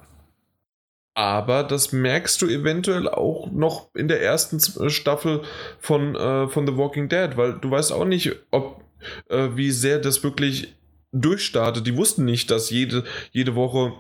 Aber 1.15 1.63
das 1.63 1.93
merkst 1.93 2.41
du 2.43 2.47
eventuell 2.47 3.09
auch 3.09 3.51
noch 3.51 3.95
in 3.95 4.09
der 4.09 4.23
ersten 4.23 4.59
Staffel 4.91 5.43
von, 5.79 6.17
äh, 6.17 6.49
von 6.49 6.67
The 6.67 6.77
Walking 6.77 7.09
Dead, 7.09 7.37
weil 7.37 7.55
du 7.55 7.71
weißt 7.71 7.93
auch 7.93 8.07
nicht, 8.07 8.33
ob 8.51 8.83
äh, 9.29 9.51
wie 9.55 9.71
sehr 9.71 9.99
das 9.99 10.25
wirklich 10.25 10.75
durchstartet. 11.13 11.87
Die 11.87 11.97
wussten 11.97 12.25
nicht, 12.25 12.51
dass 12.51 12.71
jede, 12.71 13.05
jede 13.31 13.55
Woche 13.55 13.89
äh, 13.89 13.93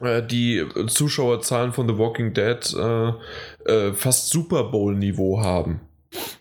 die 0.00 0.66
Zuschauerzahlen 0.88 1.72
von 1.72 1.88
The 1.88 1.98
Walking 1.98 2.32
Dead 2.32 2.74
äh, 2.76 3.70
äh, 3.70 3.92
fast 3.92 4.30
Super 4.30 4.64
Bowl-Niveau 4.64 5.40
haben. 5.40 5.80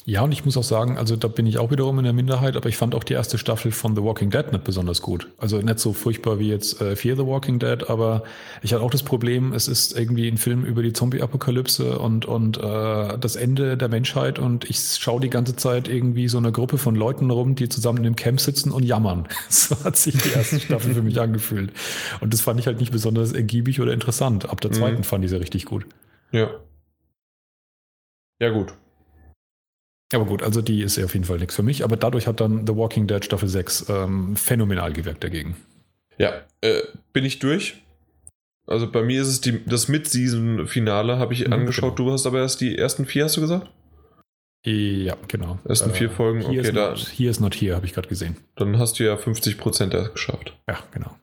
Ja, 0.06 0.24
und 0.24 0.32
ich 0.32 0.44
muss 0.46 0.58
auch 0.58 0.64
sagen, 0.64 0.98
also 0.98 1.16
da 1.16 1.28
bin 1.28 1.46
ich 1.46 1.58
auch 1.58 1.72
wiederum 1.72 1.98
in 2.00 2.04
der 2.04 2.14
Minderheit, 2.14 2.56
aber 2.56 2.68
ich 2.68 2.76
fand 2.76 2.96
auch 2.96 3.04
die 3.04 3.14
erste 3.14 3.38
Staffel 3.38 3.72
von 3.72 3.96
The 3.96 4.04
Walking 4.04 4.30
Dead 4.30 4.52
nicht 4.52 4.64
besonders 4.64 5.02
gut. 5.02 5.30
Also 5.38 5.60
nicht 5.60 5.80
so 5.80 5.94
furchtbar 5.94 6.40
wie 6.40 6.50
jetzt 6.50 6.82
äh, 6.82 6.96
Fear 6.96 7.16
the 7.16 7.26
Walking 7.26 7.60
Dead, 7.60 7.90
aber 7.90 8.24
ich 8.62 8.74
hatte 8.74 8.84
auch 8.84 8.92
das 8.92 9.04
Problem, 9.04 9.54
es 9.54 9.68
ist 9.68 9.98
irgendwie 9.98 10.28
ein 10.28 10.38
Film 10.38 10.66
über 10.66 10.82
die 10.84 10.92
Zombie-Apokalypse 10.92 12.00
und, 12.00 12.26
und 12.26 12.58
äh, 12.58 13.18
das 13.18 13.36
Ende 13.36 13.78
der 13.78 13.90
Menschheit 13.90 14.40
und 14.40 14.70
ich 14.70 14.80
schaue 14.80 15.22
die 15.22 15.30
ganze 15.30 15.56
Zeit 15.56 15.88
irgendwie 15.88 16.28
so 16.28 16.38
eine 16.38 16.52
Gruppe 16.52 16.78
von 16.78 16.96
Leuten 16.96 17.30
rum, 17.30 17.56
die 17.56 17.70
zusammen 17.70 18.00
in 18.00 18.08
einem 18.08 18.16
Camp 18.16 18.42
sitzen 18.42 18.72
und 18.72 18.84
jammern. 18.84 19.28
So 19.50 19.84
hat 19.84 19.98
sich 19.98 20.18
die 20.18 20.30
erste 20.30 20.60
Staffel 20.60 20.94
für 20.94 21.02
mich 21.02 21.20
angefühlt. 21.20 21.72
Und 22.20 22.34
das 22.34 22.42
fand 22.42 22.60
ich 22.60 22.68
halt 22.68 22.80
nicht 22.80 22.92
besonders 22.92 23.32
ergiebig 23.32 23.80
oder 23.80 23.94
interessant. 23.94 24.50
Ab 24.50 24.60
der 24.62 24.72
zweiten 24.72 25.00
mhm. 25.00 25.04
fand 25.04 25.24
ich 25.24 25.30
sie 25.30 25.40
richtig 25.40 25.66
gut. 25.66 25.86
Ja. 26.32 26.50
Ja, 28.40 28.50
gut. 28.50 28.74
Aber 30.14 30.26
gut, 30.26 30.44
also 30.44 30.62
die 30.62 30.82
ist 30.82 30.98
ja 30.98 31.06
auf 31.06 31.14
jeden 31.14 31.26
Fall 31.26 31.38
nichts 31.38 31.56
für 31.56 31.64
mich. 31.64 31.84
Aber 31.84 31.96
dadurch 31.98 32.28
hat 32.28 32.40
dann 32.42 32.68
The 32.68 32.76
Walking 32.76 33.08
Dead 33.08 33.24
Staffel 33.24 33.48
6 33.48 33.86
ähm, 33.90 34.36
phänomenal 34.36 34.94
gewirkt 34.94 35.24
dagegen. 35.24 35.56
Ja, 36.18 36.34
äh, 36.62 36.82
bin 37.14 37.26
ich 37.26 37.40
durch. 37.40 37.82
Also 38.68 38.90
bei 38.92 39.02
mir 39.02 39.22
ist 39.22 39.28
es 39.28 39.42
die, 39.42 39.66
das 39.66 39.88
Mid-Season-Finale, 39.88 41.18
habe 41.18 41.34
ich 41.34 41.48
mhm, 41.48 41.54
angeschaut. 41.54 41.96
Genau. 41.96 42.10
Du 42.10 42.14
hast 42.14 42.26
aber 42.26 42.40
erst 42.40 42.62
die 42.62 42.78
ersten 42.78 43.06
vier, 43.06 43.26
hast 43.26 43.38
du 43.38 43.42
gesagt? 43.42 43.70
Ja, 44.64 45.18
genau. 45.28 45.58
Ersten 45.68 45.90
äh, 45.90 45.94
vier 45.94 46.10
Folgen, 46.12 46.46
okay, 46.46 46.72
da. 46.72 46.96
Hier 46.96 47.32
ist 47.32 47.40
not 47.40 47.56
here, 47.56 47.76
habe 47.76 47.86
ich 47.86 47.94
gerade 47.94 48.08
gesehen. 48.08 48.38
Dann 48.56 48.78
hast 48.78 49.00
du 49.00 49.04
ja 49.04 49.16
50% 49.16 49.94
erst 49.94 50.14
geschafft. 50.14 50.56
Ja, 50.68 50.80
genau. 50.92 51.16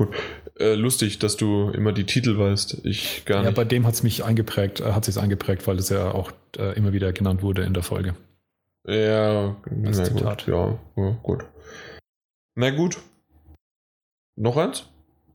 Gut. 0.00 0.16
Äh, 0.58 0.76
lustig, 0.76 1.18
dass 1.18 1.36
du 1.36 1.68
immer 1.72 1.92
die 1.92 2.06
Titel 2.06 2.38
weißt. 2.38 2.86
Ich 2.86 3.26
gar 3.26 3.40
nicht. 3.40 3.50
Ja, 3.50 3.50
bei 3.50 3.66
dem 3.66 3.86
hat 3.86 3.92
es 3.92 4.02
mich 4.02 4.24
eingeprägt, 4.24 4.80
äh, 4.80 4.92
hat 4.92 5.04
sich 5.04 5.18
eingeprägt, 5.18 5.66
weil 5.66 5.78
es 5.78 5.90
ja 5.90 6.12
auch 6.12 6.32
äh, 6.56 6.74
immer 6.74 6.94
wieder 6.94 7.12
genannt 7.12 7.42
wurde 7.42 7.64
in 7.64 7.74
der 7.74 7.82
Folge. 7.82 8.14
Ja, 8.86 9.56
na 9.70 9.92
Zitat. 9.92 10.46
gut. 10.46 10.54
Ja, 10.54 10.78
ja, 10.96 11.18
gut. 11.22 11.44
Na 12.54 12.70
gut. 12.70 12.96
Noch 14.36 14.56
eins? 14.56 14.86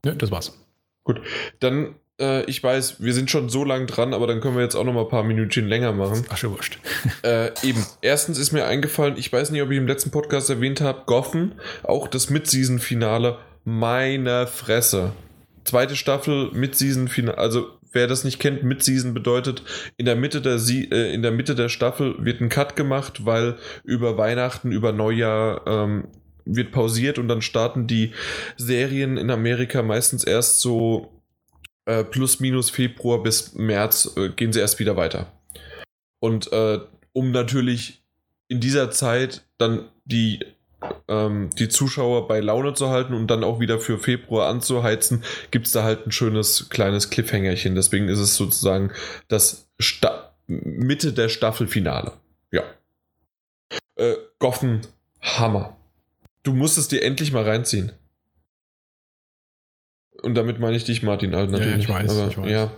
Nö, 0.04 0.16
das 0.16 0.32
war's. 0.32 0.58
Gut. 1.04 1.20
Dann, 1.60 1.94
äh, 2.20 2.42
ich 2.46 2.60
weiß, 2.60 3.00
wir 3.00 3.14
sind 3.14 3.30
schon 3.30 3.48
so 3.48 3.62
lang 3.62 3.86
dran, 3.86 4.14
aber 4.14 4.26
dann 4.26 4.40
können 4.40 4.56
wir 4.56 4.64
jetzt 4.64 4.74
auch 4.74 4.82
noch 4.82 4.94
mal 4.94 5.02
ein 5.02 5.08
paar 5.08 5.22
Minütchen 5.22 5.68
länger 5.68 5.92
machen. 5.92 6.26
Ach, 6.28 6.36
schon 6.36 6.50
wurscht. 6.50 6.80
äh, 7.22 7.52
eben. 7.62 7.86
Erstens 8.02 8.36
ist 8.36 8.50
mir 8.50 8.66
eingefallen, 8.66 9.16
ich 9.16 9.32
weiß 9.32 9.52
nicht, 9.52 9.62
ob 9.62 9.70
ich 9.70 9.78
im 9.78 9.86
letzten 9.86 10.10
Podcast 10.10 10.50
erwähnt 10.50 10.80
habe, 10.80 11.04
Goffen, 11.06 11.54
auch 11.84 12.08
das 12.08 12.30
Mid-Season-Finale 12.30 13.38
meine 13.66 14.46
Fresse. 14.46 15.12
Zweite 15.64 15.96
Staffel 15.96 16.50
mit 16.52 16.76
Season 16.76 17.08
Finale. 17.08 17.36
Also, 17.36 17.66
wer 17.90 18.06
das 18.06 18.22
nicht 18.22 18.38
kennt, 18.38 18.62
Mid-Season 18.62 19.12
bedeutet, 19.12 19.62
in 19.96 20.06
der, 20.06 20.14
Mitte 20.14 20.40
der 20.40 20.60
Sie 20.60 20.84
äh, 20.84 21.12
in 21.12 21.22
der 21.22 21.32
Mitte 21.32 21.56
der 21.56 21.68
Staffel 21.68 22.14
wird 22.24 22.40
ein 22.40 22.48
Cut 22.48 22.76
gemacht, 22.76 23.26
weil 23.26 23.56
über 23.82 24.16
Weihnachten, 24.16 24.70
über 24.70 24.92
Neujahr 24.92 25.66
ähm, 25.66 26.08
wird 26.44 26.70
pausiert 26.70 27.18
und 27.18 27.26
dann 27.26 27.42
starten 27.42 27.88
die 27.88 28.12
Serien 28.56 29.16
in 29.16 29.30
Amerika 29.30 29.82
meistens 29.82 30.22
erst 30.22 30.60
so 30.60 31.20
äh, 31.86 32.04
plus 32.04 32.38
minus 32.38 32.70
Februar 32.70 33.20
bis 33.20 33.54
März 33.54 34.12
äh, 34.16 34.28
gehen 34.28 34.52
sie 34.52 34.60
erst 34.60 34.78
wieder 34.78 34.96
weiter. 34.96 35.32
Und 36.20 36.52
äh, 36.52 36.78
um 37.12 37.32
natürlich 37.32 38.04
in 38.46 38.60
dieser 38.60 38.92
Zeit 38.92 39.44
dann 39.58 39.88
die, 40.04 40.38
ähm, 41.08 41.50
die 41.58 41.68
Zuschauer 41.68 42.28
bei 42.28 42.40
Laune 42.40 42.74
zu 42.74 42.88
halten 42.88 43.14
und 43.14 43.28
dann 43.28 43.44
auch 43.44 43.60
wieder 43.60 43.78
für 43.78 43.98
Februar 43.98 44.48
anzuheizen, 44.48 45.24
gibt 45.50 45.66
es 45.66 45.72
da 45.72 45.82
halt 45.82 46.06
ein 46.06 46.12
schönes 46.12 46.68
kleines 46.68 47.10
Cliffhangerchen. 47.10 47.74
Deswegen 47.74 48.08
ist 48.08 48.18
es 48.18 48.36
sozusagen 48.36 48.92
das 49.28 49.68
Sta 49.78 50.32
Mitte 50.46 51.12
der 51.12 51.28
Staffelfinale. 51.28 52.12
Ja. 52.52 52.62
Äh, 53.96 54.14
Goffen, 54.38 54.82
Hammer. 55.20 55.76
Du 56.42 56.52
musst 56.52 56.78
es 56.78 56.88
dir 56.88 57.02
endlich 57.02 57.32
mal 57.32 57.42
reinziehen. 57.42 57.92
Und 60.22 60.34
damit 60.34 60.60
meine 60.60 60.76
ich 60.76 60.84
dich, 60.84 61.02
Martin, 61.02 61.34
halt 61.34 61.50
natürlich. 61.50 61.88
Ja, 61.88 62.00
ich 62.00 62.08
weiß, 62.08 62.18
Aber, 62.18 62.30
ich 62.30 62.38
weiß. 62.38 62.50
Ja, 62.50 62.70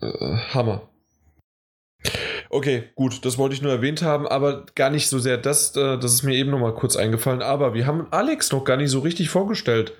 äh, 0.00 0.36
Hammer. 0.54 0.88
Okay, 2.54 2.84
gut, 2.96 3.24
das 3.24 3.38
wollte 3.38 3.54
ich 3.54 3.62
nur 3.62 3.72
erwähnt 3.72 4.02
haben, 4.02 4.28
aber 4.28 4.66
gar 4.74 4.90
nicht 4.90 5.08
so 5.08 5.18
sehr 5.18 5.38
das, 5.38 5.74
äh, 5.74 5.96
das 5.96 6.12
ist 6.12 6.22
mir 6.22 6.34
eben 6.34 6.50
noch 6.50 6.58
mal 6.58 6.74
kurz 6.74 6.96
eingefallen. 6.96 7.40
Aber 7.40 7.72
wir 7.72 7.86
haben 7.86 8.08
Alex 8.10 8.52
noch 8.52 8.64
gar 8.64 8.76
nicht 8.76 8.90
so 8.90 8.98
richtig 8.98 9.30
vorgestellt. 9.30 9.94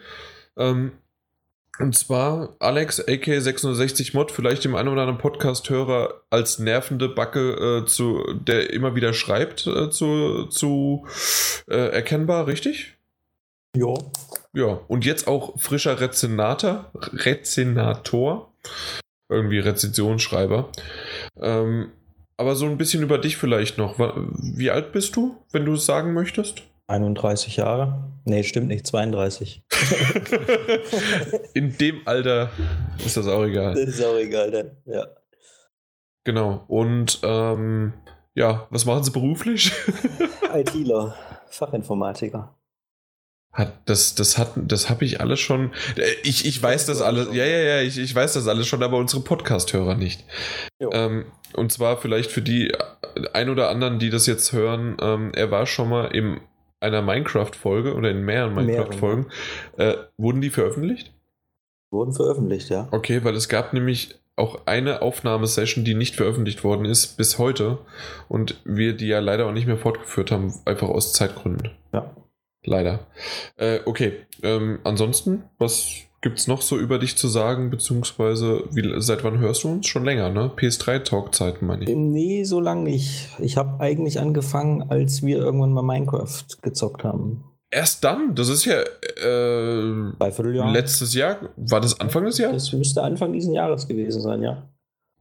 Ähm, 0.59 0.93
und 1.79 1.97
zwar 1.97 2.55
Alex, 2.59 3.01
AK660 3.01 4.15
Mod, 4.15 4.31
vielleicht 4.31 4.65
dem 4.65 4.75
einen 4.75 4.91
oder 4.91 5.01
anderen 5.01 5.19
Podcast-Hörer 5.19 6.21
als 6.29 6.59
nervende 6.59 7.09
Backe, 7.09 7.85
äh, 7.85 7.87
zu, 7.87 8.23
der 8.35 8.71
immer 8.71 8.95
wieder 8.95 9.15
schreibt, 9.15 9.67
äh, 9.67 9.89
zu, 9.89 10.45
zu 10.49 11.07
äh, 11.71 11.89
erkennbar, 11.89 12.49
richtig? 12.49 12.99
Ja. 13.75 13.95
Ja, 14.53 14.79
und 14.89 15.07
jetzt 15.07 15.27
auch 15.27 15.59
frischer 15.59 16.01
Rezenator, 16.01 16.93
Rezenator, 17.15 18.53
irgendwie 19.31 19.59
Rezensionsschreiber. 19.59 20.69
Ähm, 21.41 21.93
aber 22.43 22.57
so 22.57 22.67
ein 22.67 22.77
bisschen 22.77 23.05
über 23.05 23.19
dich 23.19 23.37
vielleicht 23.37 23.79
noch. 23.79 23.99
Wie 23.99 24.71
alt 24.71 24.91
bist 24.91 25.15
du, 25.15 25.37
wenn 25.53 25.65
du 25.65 25.75
es 25.75 25.87
sagen 25.87 26.13
möchtest? 26.13 26.65
31 26.89 27.57
Jahre. 27.57 28.11
Nee, 28.25 28.43
stimmt 28.43 28.67
nicht, 28.67 28.85
32. 28.85 29.63
In 31.55 31.79
dem 31.79 32.01
Alter 32.05 32.51
ist 33.05 33.17
das 33.17 33.29
auch 33.29 33.45
egal. 33.45 33.75
Das 33.75 33.95
ist 33.95 34.05
auch 34.05 34.17
egal, 34.17 34.51
dann. 34.51 34.71
Ja. 34.87 35.07
Genau. 36.25 36.65
Und 36.67 37.21
ähm, 37.23 37.93
ja, 38.35 38.67
was 38.71 38.87
machen 38.87 39.05
Sie 39.05 39.13
beruflich? 39.13 39.71
ITler, 40.53 41.15
Fachinformatiker. 41.49 42.59
Hat, 43.53 43.75
das, 43.85 44.15
das 44.15 44.39
hat, 44.39 44.53
das 44.57 44.89
habe 44.89 45.05
ich 45.05 45.21
alles 45.21 45.39
schon. 45.39 45.73
Ich, 46.23 46.47
ich 46.47 46.63
weiß 46.63 46.87
das 46.87 47.03
alles. 47.03 47.29
Ja, 47.33 47.45
ja, 47.45 47.59
ja, 47.59 47.81
ich, 47.83 47.99
ich 47.99 48.15
weiß 48.15 48.33
das 48.33 48.49
alles 48.49 48.67
schon, 48.67 48.83
aber 48.83 48.97
unsere 48.97 49.23
Podcast-Hörer 49.23 49.95
nicht. 49.95 50.25
Ähm, 50.81 51.27
und 51.55 51.71
zwar 51.71 51.99
vielleicht 51.99 52.31
für 52.31 52.41
die 52.41 52.73
ein 53.35 53.51
oder 53.51 53.69
anderen, 53.69 53.99
die 53.99 54.09
das 54.09 54.27
jetzt 54.27 54.53
hören, 54.53 54.97
ähm, 55.03 55.33
er 55.35 55.51
war 55.51 55.67
schon 55.67 55.91
mal 55.91 56.07
in 56.07 56.41
einer 56.81 57.03
Minecraft-Folge 57.03 57.95
oder 57.95 58.11
in 58.11 58.23
mehreren 58.23 58.55
Minecraft-Folgen. 58.55 59.27
Äh, 59.77 59.95
wurden 60.17 60.41
die 60.41 60.51
veröffentlicht? 60.51 61.13
Wurden 61.91 62.15
veröffentlicht, 62.15 62.71
ja. 62.71 62.89
Okay, 62.91 63.23
weil 63.23 63.37
es 63.37 63.51
gab 63.51 63.75
nämlich 63.75 64.15
auch 64.35 64.63
eine 64.65 65.03
Aufnahmesession, 65.03 65.85
die 65.85 65.95
nicht 65.95 66.17
veröffentlicht 66.17 66.65
worden 66.65 66.87
ist 66.87 67.19
bis 67.19 67.39
heute 67.39 67.79
und 68.29 68.61
wir 68.65 68.97
die 68.97 69.09
ja 69.09 69.21
leider 69.21 69.47
auch 69.47 69.53
nicht 69.53 69.67
mehr 69.67 69.77
fortgeführt 69.77 70.31
haben, 70.31 70.55
einfach 70.65 70.89
aus 70.89 71.13
Zeitgründen. 71.13 71.71
Ja. 71.93 72.11
Leider. 72.65 73.07
Äh, 73.57 73.81
okay, 73.87 74.13
ähm, 74.43 74.79
ansonsten, 74.85 75.45
was 75.59 76.07
gibt 76.21 76.39
es 76.39 76.47
noch 76.47 76.63
so 76.63 76.79
über 76.79 76.99
dich 76.99 77.17
zu 77.17 77.27
sagen, 77.29 77.69
beziehungsweise 77.71 78.65
wie, 78.71 78.95
seit 78.99 79.25
wann 79.25 79.41
hörst 79.41 79.65
du 79.65 79.69
uns? 79.69 79.89
Schon 79.89 80.05
länger, 80.05 80.31
ne? 80.31 80.53
PS3-Talk-Zeiten, 80.57 81.67
meine 81.67 81.83
ich. 81.83 81.89
Nee, 81.95 82.45
so 82.45 82.61
lange 82.61 82.85
nicht. 82.85 83.29
Ich 83.41 83.57
habe 83.57 83.81
eigentlich 83.81 84.21
angefangen, 84.21 84.89
als 84.89 85.23
wir 85.23 85.39
irgendwann 85.39 85.73
mal 85.73 85.83
Minecraft 85.83 86.45
gezockt 86.63 87.03
haben. 87.03 87.45
Erst 87.71 88.05
dann? 88.05 88.35
Das 88.35 88.49
ist 88.49 88.67
ja 88.67 88.81
äh, 88.81 90.13
Dreivierteljahr. 90.19 90.71
letztes 90.71 91.15
Jahr. 91.15 91.39
War 91.57 91.81
das 91.81 91.99
Anfang 91.99 92.25
des 92.25 92.39
Jahres? 92.39 92.67
Das 92.67 92.73
müsste 92.75 93.03
Anfang 93.03 93.33
dieses 93.33 93.53
Jahres 93.53 93.89
gewesen 93.89 94.21
sein, 94.21 94.43
ja. 94.43 94.69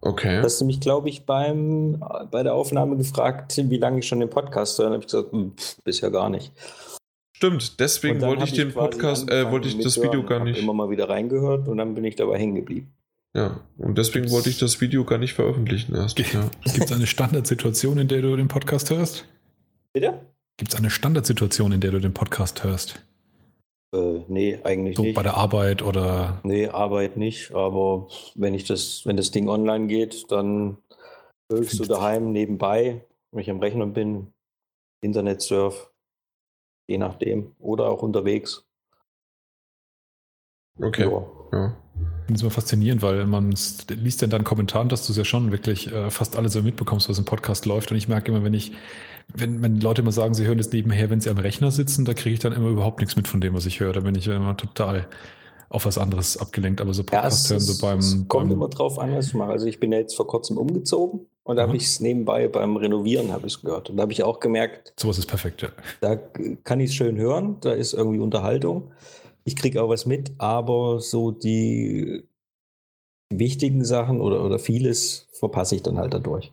Okay. 0.02 0.42
Hast 0.42 0.60
du 0.60 0.66
mich, 0.66 0.80
glaube 0.80 1.10
ich, 1.10 1.26
beim, 1.26 2.04
bei 2.30 2.44
der 2.44 2.54
Aufnahme 2.54 2.98
gefragt, 2.98 3.56
wie 3.58 3.78
lange 3.78 4.00
ich 4.00 4.08
schon 4.08 4.20
den 4.20 4.30
Podcast 4.30 4.78
höre. 4.78 4.86
Dann 4.86 4.94
habe 4.94 5.04
ich 5.04 5.08
gesagt, 5.08 5.32
hm, 5.32 5.54
bisher 5.84 6.12
gar 6.12 6.30
nicht. 6.30 6.52
Stimmt, 7.42 7.80
deswegen 7.80 8.22
wollte 8.22 8.44
ich 8.44 8.54
den 8.54 8.72
Podcast, 8.72 9.28
äh, 9.32 9.50
wollte 9.50 9.68
ich 9.68 9.80
das 9.80 10.00
Video 10.00 10.24
gar 10.24 10.44
nicht. 10.44 10.60
immer 10.62 10.74
mal 10.76 10.92
wieder 10.92 11.10
reingehört 11.10 11.68
und 11.68 11.78
dann 11.80 11.96
bin 11.96 12.04
ich 12.04 12.16
dabei 12.16 12.38
hängen 12.38 12.54
geblieben. 12.54 12.94
Ja, 13.36 13.62
und 13.80 13.98
deswegen 13.98 14.30
wollte 14.30 14.52
ich 14.52 14.60
das 14.60 14.80
Video 14.80 15.04
gar 15.06 15.18
nicht 15.18 15.34
veröffentlichen 15.34 15.96
erst. 15.96 16.20
Ja. 16.20 16.52
Gibt 16.76 16.86
es 16.86 16.92
eine 16.92 17.08
Standardsituation, 17.08 17.98
in 17.98 18.08
der 18.08 18.22
du 18.22 18.36
den 18.36 18.48
Podcast 18.48 18.92
hörst? 18.92 19.26
Bitte? 19.92 20.20
Gibt 20.58 20.72
es 20.72 20.78
eine 20.78 20.92
Standardsituation, 20.92 21.72
in 21.72 21.82
der 21.82 21.90
du 21.90 22.00
den 22.00 22.14
Podcast 22.14 22.64
hörst? 22.64 23.04
Äh, 23.96 24.20
nee, 24.28 24.60
eigentlich 24.64 24.96
So 24.96 25.02
nicht. 25.02 25.16
bei 25.16 25.24
der 25.24 25.36
Arbeit 25.36 25.82
oder 25.82 26.42
Nee, 26.44 26.68
Arbeit 26.68 27.18
nicht, 27.18 27.56
aber 27.56 28.08
wenn 28.36 28.54
ich 28.54 28.66
das, 28.66 29.02
wenn 29.06 29.18
das 29.18 29.32
Ding 29.32 29.50
online 29.50 29.88
geht, 29.88 30.32
dann 30.32 30.78
höre 31.52 31.64
ich 31.64 31.72
so 31.72 31.86
daheim 31.86 32.32
nebenbei, 32.34 33.04
wenn 33.32 33.42
ich 33.42 33.50
am 33.50 33.60
Rechner 33.60 33.88
bin, 33.88 34.28
Internet 35.04 35.42
surf, 35.42 35.91
je 36.92 36.98
nachdem. 36.98 37.56
Oder 37.60 37.90
auch 37.90 38.04
unterwegs. 38.04 38.66
Okay. 40.80 41.10
Ja. 41.10 41.24
Ja. 41.52 41.78
Das 42.28 42.36
ist 42.36 42.42
immer 42.42 42.52
faszinierend, 42.52 43.02
weil 43.02 43.26
man 43.26 43.54
liest 43.90 44.22
ja 44.22 44.26
in 44.26 44.32
deinen 44.32 44.44
Kommentaren, 44.44 44.90
dass 44.90 45.06
du 45.06 45.12
es 45.12 45.18
ja 45.18 45.26
schon 45.26 45.52
wirklich 45.52 45.92
äh, 45.92 46.10
fast 46.10 46.38
alles 46.38 46.54
so 46.54 46.62
mitbekommst, 46.62 47.10
was 47.10 47.18
im 47.18 47.26
Podcast 47.26 47.66
läuft. 47.66 47.92
Und 47.92 47.98
ich 47.98 48.08
merke 48.08 48.32
immer, 48.32 48.44
wenn 48.44 48.54
ich, 48.54 48.72
wenn, 49.34 49.62
wenn 49.62 49.82
Leute 49.82 50.02
immer 50.02 50.12
sagen, 50.12 50.34
sie 50.34 50.46
hören 50.46 50.60
es 50.60 50.72
nebenher, 50.72 51.10
wenn 51.10 51.20
sie 51.20 51.30
am 51.30 51.38
Rechner 51.38 51.72
sitzen, 51.72 52.06
da 52.06 52.14
kriege 52.14 52.34
ich 52.34 52.40
dann 52.40 52.54
immer 52.54 52.70
überhaupt 52.70 53.00
nichts 53.00 53.16
mit 53.16 53.28
von 53.28 53.42
dem, 53.42 53.54
was 53.54 53.66
ich 53.66 53.80
höre. 53.80 53.94
Da 53.94 54.02
bin 54.02 54.16
ich 54.16 54.28
immer 54.28 54.56
total 54.56 55.08
auf 55.70 55.86
was 55.86 55.98
anderes 55.98 56.38
abgelenkt. 56.38 56.82
Aber 56.82 56.94
so 56.94 57.04
Ja, 57.04 57.22
Podcast 57.22 57.46
es, 57.46 57.52
hören, 57.52 57.60
so 57.60 57.86
beim, 57.86 58.00
es 58.00 58.12
kommt 58.28 58.50
beim 58.50 58.52
immer 58.52 58.70
drauf 58.70 59.00
an, 59.00 59.16
was 59.16 59.28
ich 59.28 59.34
mache. 59.34 59.52
Also 59.52 59.68
ich 59.68 59.80
bin 59.80 59.92
ja 59.92 60.00
jetzt 60.00 60.16
vor 60.16 60.28
kurzem 60.28 60.58
umgezogen 60.58 61.28
und 61.44 61.56
da 61.56 61.64
habe 61.64 61.76
ich 61.76 61.84
es 61.84 62.00
nebenbei 62.00 62.48
beim 62.48 62.78
Renovieren 62.78 63.32
habe 63.32 63.48
ich 63.48 63.62
gehört. 63.62 63.90
Und 63.90 63.98
da 63.98 64.04
habe 64.04 64.12
ich 64.12 64.24
auch 64.24 64.40
gemerkt, 64.40 64.94
sowas 65.00 65.18
ist 65.18 65.26
perfekt, 65.26 65.62
ja. 65.62 65.70
da 66.00 66.16
kann 66.64 66.80
ich 66.80 66.92
es 66.92 66.96
schön 66.96 67.18
hören, 67.18 67.58
da 67.62 67.72
ist 67.74 67.94
irgendwie 67.94 68.20
Unterhaltung. 68.20 68.92
Ich 69.44 69.56
kriege 69.56 69.82
auch 69.82 69.90
was 69.90 70.06
mit, 70.06 70.32
aber 70.38 71.00
so 71.00 71.32
die 71.32 72.24
wichtigen 73.30 73.84
Sachen 73.84 74.22
oder, 74.22 74.44
oder 74.44 74.60
vieles 74.60 75.28
verpasse 75.32 75.76
ich 75.76 75.84
dann 75.84 75.98
halt 75.98 76.14
dadurch, 76.14 76.52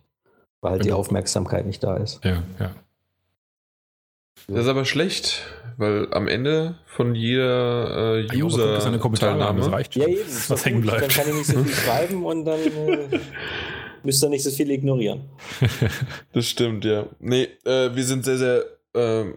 weil 0.61 0.71
halt 0.71 0.85
die. 0.85 0.91
Aufmerksamkeit 0.91 1.65
nicht 1.65 1.83
da 1.83 1.97
ist. 1.97 2.23
Ja, 2.23 2.43
ja. 2.59 2.75
Das 4.47 4.61
ist 4.61 4.67
aber 4.67 4.85
schlecht, 4.85 5.43
weil 5.77 6.11
am 6.13 6.27
Ende 6.27 6.79
von 6.85 7.13
jeder 7.13 8.17
äh, 8.19 8.27
das 8.27 8.53
sind 8.53 8.85
eine 8.85 8.99
Kommentare, 8.99 9.55
das 9.55 9.71
reicht 9.71 9.93
schon, 9.93 10.03
Ja, 10.03 10.07
eben. 10.07 10.21
ist 10.21 10.49
was 10.49 10.65
hängen 10.65 10.81
bleibt. 10.81 11.01
Dann 11.01 11.09
kann 11.09 11.29
ich 11.29 11.35
nicht 11.35 11.47
so 11.47 11.63
viel 11.63 11.73
schreiben 11.73 12.25
und 12.25 12.45
dann 12.45 12.59
äh, 12.59 13.19
müsst 14.03 14.23
ihr 14.23 14.29
nicht 14.29 14.43
so 14.43 14.51
viel 14.51 14.69
ignorieren. 14.71 15.21
Das 16.33 16.45
stimmt, 16.45 16.85
ja. 16.85 17.07
Nee, 17.19 17.47
äh, 17.65 17.95
wir 17.95 18.03
sind 18.03 18.23
sehr, 18.23 18.37
sehr 18.37 18.65
ähm, 18.93 19.35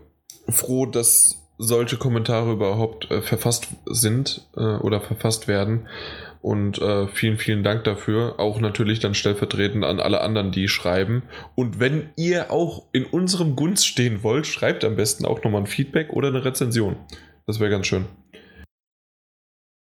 froh, 0.48 0.86
dass 0.86 1.42
solche 1.58 1.96
Kommentare 1.96 2.52
überhaupt 2.52 3.10
äh, 3.10 3.22
verfasst 3.22 3.68
sind 3.86 4.46
äh, 4.56 4.60
oder 4.60 5.00
verfasst 5.00 5.48
werden. 5.48 5.88
Und 6.40 6.82
äh, 6.82 7.06
vielen, 7.06 7.38
vielen 7.38 7.62
Dank 7.62 7.84
dafür. 7.84 8.40
Auch 8.40 8.58
natürlich 8.58 8.98
dann 8.98 9.14
stellvertretend 9.14 9.84
an 9.84 10.00
alle 10.00 10.22
anderen, 10.22 10.50
die 10.50 10.66
schreiben. 10.66 11.22
Und 11.54 11.78
wenn 11.78 12.10
ihr 12.16 12.50
auch 12.50 12.86
in 12.92 13.04
unserem 13.04 13.54
Gunst 13.54 13.86
stehen 13.86 14.24
wollt, 14.24 14.46
schreibt 14.46 14.84
am 14.84 14.96
besten 14.96 15.24
auch 15.24 15.42
nochmal 15.44 15.62
ein 15.62 15.66
Feedback 15.68 16.10
oder 16.10 16.28
eine 16.28 16.44
Rezension. 16.44 16.96
Das 17.46 17.60
wäre 17.60 17.70
ganz 17.70 17.86
schön. 17.86 18.06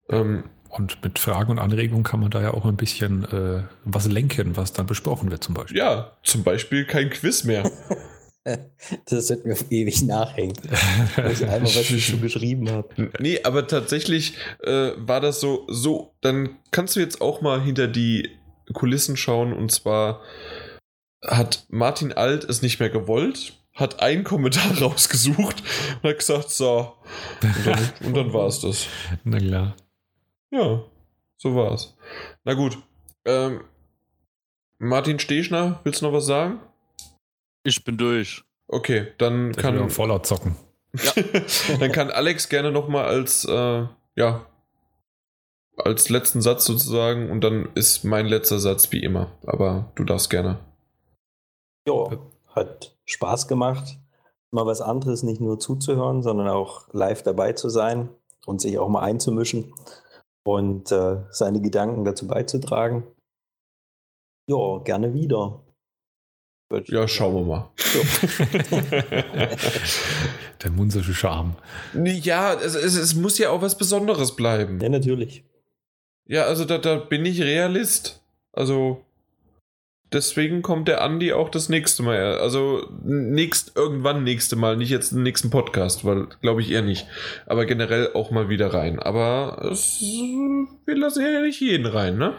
Ähm, 0.10 0.44
Und 0.70 1.04
mit 1.04 1.20
Fragen 1.20 1.52
und 1.52 1.60
Anregungen 1.60 2.04
kann 2.04 2.20
man 2.20 2.30
da 2.30 2.42
ja 2.42 2.54
auch 2.54 2.66
ein 2.66 2.78
bisschen 2.78 3.24
äh, 3.26 3.64
was 3.86 4.08
lenken, 4.08 4.56
was 4.56 4.72
dann 4.72 4.86
besprochen 4.86 5.32
wird 5.32 5.44
zum 5.44 5.56
Beispiel. 5.56 5.78
ja, 5.78 6.12
zum 6.24 6.44
Beispiel 6.44 6.86
kein 6.86 7.10
Quiz 7.10 7.44
mehr. 7.44 7.70
Das 9.06 9.30
wird 9.30 9.46
mir 9.46 9.56
ewig 9.70 10.02
nachhängen. 10.04 10.56
Weil 11.18 11.34
ich 11.34 11.44
einmal, 11.44 11.64
was 11.64 11.92
ich 11.92 12.08
schon 12.08 12.22
geschrieben 12.22 12.72
habe. 12.72 13.12
Nee, 13.20 13.42
aber 13.44 13.68
tatsächlich 13.68 14.34
äh, 14.64 14.92
war 14.96 15.20
das 15.20 15.40
so, 15.40 15.68
so, 15.70 16.16
dann 16.22 16.58
kannst 16.72 16.96
du 16.96 17.00
jetzt 17.00 17.22
auch 17.22 17.42
mal 17.42 17.62
hinter 17.62 17.88
die 17.88 18.30
Kulissen 18.74 19.18
schauen 19.18 19.54
und 19.54 19.72
zwar 19.72 20.22
hat 21.26 21.66
Martin 21.70 22.14
Alt 22.14 22.46
es 22.46 22.62
nicht 22.62 22.80
mehr 22.80 22.90
gewollt, 22.90 23.60
hat 23.74 24.02
einen 24.02 24.24
Kommentar 24.24 24.78
rausgesucht 24.82 25.62
und 26.02 26.10
hat 26.10 26.18
gesagt, 26.20 26.50
so, 26.50 26.94
und 27.42 27.66
dann, 27.66 27.90
und 28.06 28.18
dann 28.18 28.34
war 28.34 28.48
es 28.48 28.62
das. 28.62 28.88
Na 29.24 29.38
klar. 29.38 29.76
Ja, 30.52 30.84
so 31.38 31.56
war 31.56 31.74
es. 31.74 31.96
Na 32.44 32.54
gut. 32.54 32.78
Ähm, 33.26 33.62
Martin 34.78 35.20
Stechner, 35.20 35.80
willst 35.84 36.02
du 36.02 36.06
noch 36.06 36.14
was 36.14 36.26
sagen? 36.26 36.60
Ich 37.64 37.84
bin 37.84 37.98
durch. 37.98 38.44
Okay, 38.68 39.08
dann 39.18 39.52
Der 39.52 39.62
kann 39.62 39.90
Fallout 39.90 40.26
zocken. 40.26 40.56
dann 41.80 41.92
kann 41.92 42.10
Alex 42.10 42.50
gerne 42.50 42.72
noch 42.72 42.88
mal 42.88 43.06
als 43.06 43.46
äh, 43.46 43.86
ja 44.16 44.46
als 45.78 46.10
letzten 46.10 46.42
Satz 46.42 46.66
sozusagen 46.66 47.30
und 47.30 47.42
dann 47.42 47.70
ist 47.76 48.04
mein 48.04 48.26
letzter 48.26 48.60
Satz 48.60 48.92
wie 48.92 49.04
immer. 49.04 49.32
Aber 49.46 49.92
du 49.96 50.04
darfst 50.04 50.30
gerne. 50.30 50.60
Ja, 51.88 52.10
hat 52.56 52.96
Spaß 53.06 53.48
gemacht. 53.48 53.98
Mal 54.52 54.66
was 54.66 54.82
anderes, 54.82 55.24
nicht 55.24 55.42
nur 55.42 55.60
zuzuhören, 55.60 56.24
sondern 56.24 56.48
auch 56.48 56.88
live 56.92 57.24
dabei 57.24 57.54
zu 57.54 57.70
sein 57.70 58.10
und 58.46 58.62
sich 58.62 58.80
auch 58.80 58.90
mal 58.90 59.02
einzumischen 59.02 59.74
und 60.50 60.92
äh, 60.92 61.18
seine 61.30 61.62
Gedanken 61.62 62.04
dazu 62.06 62.28
beizutragen. 62.28 63.04
Ja, 64.48 64.80
gerne 64.84 65.14
wieder. 65.14 65.62
Ja, 66.86 67.08
schauen 67.08 67.36
wir 67.36 67.44
mal. 67.46 67.72
Der 70.64 70.72
munzersche 70.72 71.14
Charme. 71.14 71.56
Ja, 71.94 72.54
es, 72.56 72.74
es, 72.76 72.96
es 72.96 73.14
muss 73.16 73.38
ja 73.38 73.52
auch 73.52 73.62
was 73.62 73.78
Besonderes 73.78 74.36
bleiben. 74.36 74.80
Ja, 74.80 74.90
natürlich. 74.90 75.44
Ja, 76.26 76.46
also 76.46 76.66
da, 76.66 76.80
da 76.80 76.98
bin 76.98 77.26
ich 77.26 77.42
Realist. 77.42 78.22
Also 78.52 79.04
deswegen 80.14 80.62
kommt 80.62 80.88
der 80.88 81.02
Andi 81.04 81.34
auch 81.34 81.50
das 81.50 81.70
nächste 81.70 82.04
Mal. 82.04 82.38
Also 82.40 82.86
nächst, 83.04 83.76
irgendwann 83.76 84.24
nächste 84.24 84.56
Mal, 84.56 84.78
nicht 84.78 84.90
jetzt 84.90 85.12
im 85.12 85.24
nächsten 85.24 85.50
Podcast, 85.50 86.06
weil 86.06 86.28
glaube 86.42 86.62
ich 86.62 86.72
eher 86.72 86.82
nicht. 86.82 87.08
Aber 87.46 87.66
generell 87.66 88.10
auch 88.14 88.32
mal 88.32 88.50
wieder 88.50 88.74
rein. 88.74 89.00
Aber 89.00 89.70
es, 89.72 90.00
wir 90.02 90.96
lassen 90.98 91.22
ja 91.24 91.42
nicht 91.42 91.60
jeden 91.62 91.86
rein, 91.86 92.18
ne? 92.18 92.34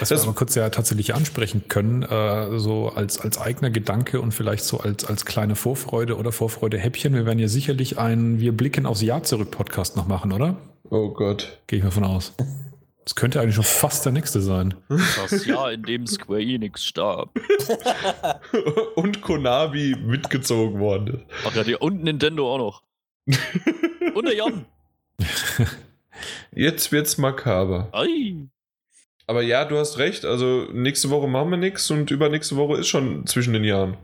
Was 0.00 0.08
Das- 0.08 0.22
wir 0.22 0.28
aber 0.28 0.36
kurz 0.36 0.54
ja 0.54 0.68
tatsächlich 0.70 1.14
ansprechen 1.14 1.64
können, 1.68 2.02
äh, 2.02 2.58
so 2.58 2.88
als, 2.88 3.20
als 3.20 3.38
eigener 3.40 3.70
Gedanke 3.70 4.20
und 4.20 4.32
vielleicht 4.32 4.64
so 4.64 4.78
als, 4.80 5.04
als 5.04 5.24
kleine 5.24 5.56
Vorfreude 5.56 6.16
oder 6.16 6.32
Vorfreude-Häppchen. 6.32 7.14
Wir 7.14 7.26
werden 7.26 7.38
ja 7.38 7.48
sicherlich 7.48 7.98
einen 7.98 8.40
Wir 8.40 8.56
blicken 8.56 8.86
aufs 8.86 9.02
Jahr 9.02 9.22
zurück 9.22 9.50
Podcast 9.50 9.96
noch 9.96 10.06
machen, 10.06 10.32
oder? 10.32 10.56
Oh 10.90 11.08
Gott. 11.10 11.58
Gehe 11.66 11.78
ich 11.80 11.84
mal 11.84 11.90
von 11.90 12.04
aus. 12.04 12.32
Das 13.06 13.14
könnte 13.14 13.40
eigentlich 13.40 13.54
schon 13.54 13.62
fast 13.62 14.04
der 14.04 14.10
nächste 14.10 14.40
sein. 14.40 14.74
Das 14.88 15.46
Jahr, 15.46 15.70
in 15.70 15.84
dem 15.84 16.08
Square 16.08 16.42
Enix 16.42 16.84
starb. 16.84 17.30
Und 18.96 19.22
Konami 19.22 19.94
mitgezogen 20.04 20.80
worden 20.80 21.14
ist. 21.14 21.24
Ach 21.46 21.54
ja, 21.54 21.62
die, 21.62 21.76
und 21.76 22.02
Nintendo 22.02 22.52
auch 22.52 22.58
noch. 22.58 22.82
Und 24.14 24.24
der 24.24 24.34
Jan. 24.34 24.64
Jetzt 26.52 26.90
wird's 26.90 27.16
makaber. 27.16 27.90
Ei. 27.92 28.34
Aber 29.28 29.42
ja, 29.42 29.64
du 29.64 29.78
hast 29.78 29.98
recht. 29.98 30.24
Also 30.24 30.66
nächste 30.72 31.08
Woche 31.08 31.28
machen 31.28 31.50
wir 31.50 31.58
nichts 31.58 31.88
und 31.92 32.10
übernächste 32.10 32.56
Woche 32.56 32.78
ist 32.78 32.88
schon 32.88 33.24
zwischen 33.26 33.52
den 33.52 33.62
Jahren. 33.62 33.96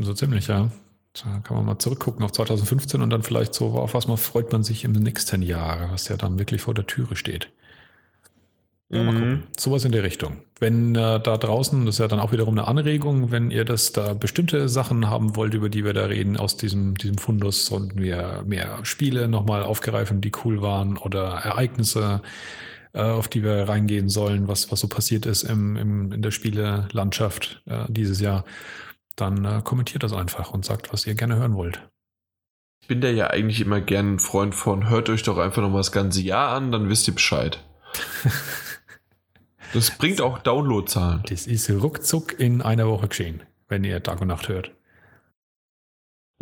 So 0.00 0.12
ziemlich, 0.12 0.48
ja. 0.48 0.70
Da 1.14 1.40
kann 1.44 1.56
man 1.56 1.64
mal 1.64 1.78
zurückgucken 1.78 2.22
auf 2.22 2.32
2015 2.32 3.00
und 3.00 3.08
dann 3.08 3.22
vielleicht 3.22 3.54
so, 3.54 3.68
auf 3.70 3.94
was 3.94 4.06
man 4.06 4.18
freut 4.18 4.52
man 4.52 4.62
sich 4.64 4.84
im 4.84 4.92
nächsten 4.92 5.40
Jahr, 5.40 5.90
was 5.90 6.08
ja 6.08 6.18
dann 6.18 6.38
wirklich 6.38 6.60
vor 6.60 6.74
der 6.74 6.86
Türe 6.86 7.16
steht. 7.16 7.50
Ja, 8.92 9.02
mal 9.04 9.12
Mhm. 9.12 9.18
gucken. 9.18 9.42
Sowas 9.58 9.84
in 9.84 9.92
der 9.92 10.02
Richtung. 10.02 10.38
Wenn 10.58 10.94
äh, 10.96 11.20
da 11.20 11.36
draußen, 11.36 11.86
das 11.86 11.94
ist 11.96 11.98
ja 12.00 12.08
dann 12.08 12.18
auch 12.20 12.32
wiederum 12.32 12.58
eine 12.58 12.66
Anregung, 12.66 13.30
wenn 13.30 13.50
ihr 13.50 13.64
das 13.64 13.92
da 13.92 14.14
bestimmte 14.14 14.68
Sachen 14.68 15.08
haben 15.08 15.36
wollt, 15.36 15.54
über 15.54 15.68
die 15.68 15.84
wir 15.84 15.92
da 15.94 16.06
reden, 16.06 16.36
aus 16.36 16.56
diesem, 16.56 16.96
diesem 16.96 17.16
Fundus, 17.18 17.66
sollten 17.66 17.98
wir 18.00 18.42
mehr 18.46 18.84
Spiele 18.84 19.28
nochmal 19.28 19.62
aufgreifen, 19.62 20.20
die 20.20 20.32
cool 20.44 20.60
waren 20.60 20.98
oder 20.98 21.22
Ereignisse, 21.44 22.20
äh, 22.92 23.00
auf 23.02 23.28
die 23.28 23.44
wir 23.44 23.68
reingehen 23.68 24.08
sollen, 24.08 24.48
was, 24.48 24.72
was 24.72 24.80
so 24.80 24.88
passiert 24.88 25.24
ist 25.24 25.44
im, 25.44 25.76
im, 25.76 26.12
in 26.12 26.22
der 26.22 26.32
Spielelandschaft 26.32 27.62
äh, 27.66 27.84
dieses 27.88 28.20
Jahr, 28.20 28.44
dann 29.14 29.44
äh, 29.44 29.60
kommentiert 29.62 30.02
das 30.02 30.12
einfach 30.12 30.50
und 30.50 30.64
sagt, 30.64 30.92
was 30.92 31.06
ihr 31.06 31.14
gerne 31.14 31.36
hören 31.36 31.54
wollt. 31.54 31.80
Ich 32.82 32.88
bin 32.88 33.00
da 33.00 33.08
ja 33.08 33.28
eigentlich 33.28 33.60
immer 33.60 33.80
gern 33.80 34.14
ein 34.14 34.18
Freund 34.18 34.52
von, 34.54 34.88
hört 34.90 35.08
euch 35.10 35.22
doch 35.22 35.38
einfach 35.38 35.62
noch 35.62 35.70
mal 35.70 35.78
das 35.78 35.92
ganze 35.92 36.22
Jahr 36.22 36.56
an, 36.56 36.72
dann 36.72 36.88
wisst 36.88 37.06
ihr 37.06 37.14
Bescheid. 37.14 37.62
Das 39.72 39.90
bringt 39.96 40.20
auch 40.20 40.38
Downloadzahlen. 40.38 41.22
Das 41.28 41.46
ist 41.46 41.70
ruckzuck 41.70 42.38
in 42.38 42.62
einer 42.62 42.88
Woche 42.88 43.08
geschehen, 43.08 43.42
wenn 43.68 43.84
ihr 43.84 44.02
Tag 44.02 44.20
und 44.20 44.28
Nacht 44.28 44.48
hört. 44.48 44.72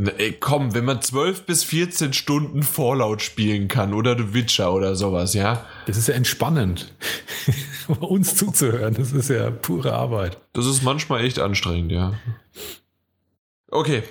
Na, 0.01 0.13
ey, 0.13 0.33
komm, 0.33 0.75
wenn 0.75 0.85
man 0.85 1.03
12 1.03 1.45
bis 1.45 1.65
14 1.65 2.13
Stunden 2.13 2.63
Fallout 2.63 3.21
spielen 3.21 3.67
kann 3.67 3.93
oder 3.93 4.17
The 4.17 4.33
Witcher 4.33 4.73
oder 4.73 4.95
sowas, 4.95 5.35
ja, 5.35 5.67
Das 5.87 5.97
ist 5.97 6.07
ja 6.07 6.15
entspannend, 6.15 6.95
uns 8.01 8.37
zuzuhören. 8.37 8.95
Das 8.95 9.11
ist 9.13 9.29
ja 9.29 9.51
pure 9.51 9.93
Arbeit. 9.95 10.39
das 10.53 10.67
ist 10.67 10.85
manchmal 10.85 11.25
echt 11.25 11.41
anstrengend, 11.41 11.91
ja. 11.91 12.15
Okay, 13.71 14.05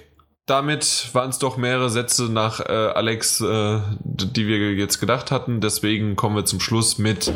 damit 0.45 1.09
waren 1.13 1.29
es 1.29 1.39
doch 1.39 1.55
mehrere 1.57 1.89
Sätze 1.89 2.23
nach 2.23 2.59
äh, 2.59 2.71
Alex, 2.71 3.41
äh, 3.41 3.79
die 4.03 4.45
wir 4.45 4.73
jetzt 4.73 4.99
gedacht 4.99 5.31
hatten. 5.31 5.61
Deswegen 5.61 6.15
kommen 6.15 6.35
wir 6.35 6.45
zum 6.45 6.59
Schluss 6.59 6.97
mit 6.97 7.31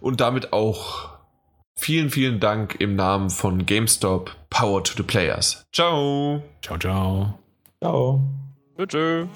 und 0.00 0.20
damit 0.20 0.52
auch 0.54 1.11
vielen, 1.76 2.10
vielen 2.10 2.40
Dank 2.40 2.76
im 2.80 2.96
Namen 2.96 3.30
von 3.30 3.66
GameStop. 3.66 4.34
Power 4.50 4.84
to 4.84 4.94
the 4.96 5.02
Players. 5.02 5.64
Ciao. 5.72 6.42
Ciao, 6.62 6.78
ciao. 6.78 7.38
Ciao. 7.80 8.20
Tschö. 8.86 9.26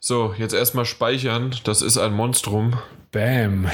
So, 0.00 0.32
jetzt 0.38 0.54
erstmal 0.54 0.86
speichern. 0.86 1.54
Das 1.64 1.82
ist 1.82 1.98
ein 1.98 2.14
Monstrum. 2.14 2.78
Bam. 3.12 3.68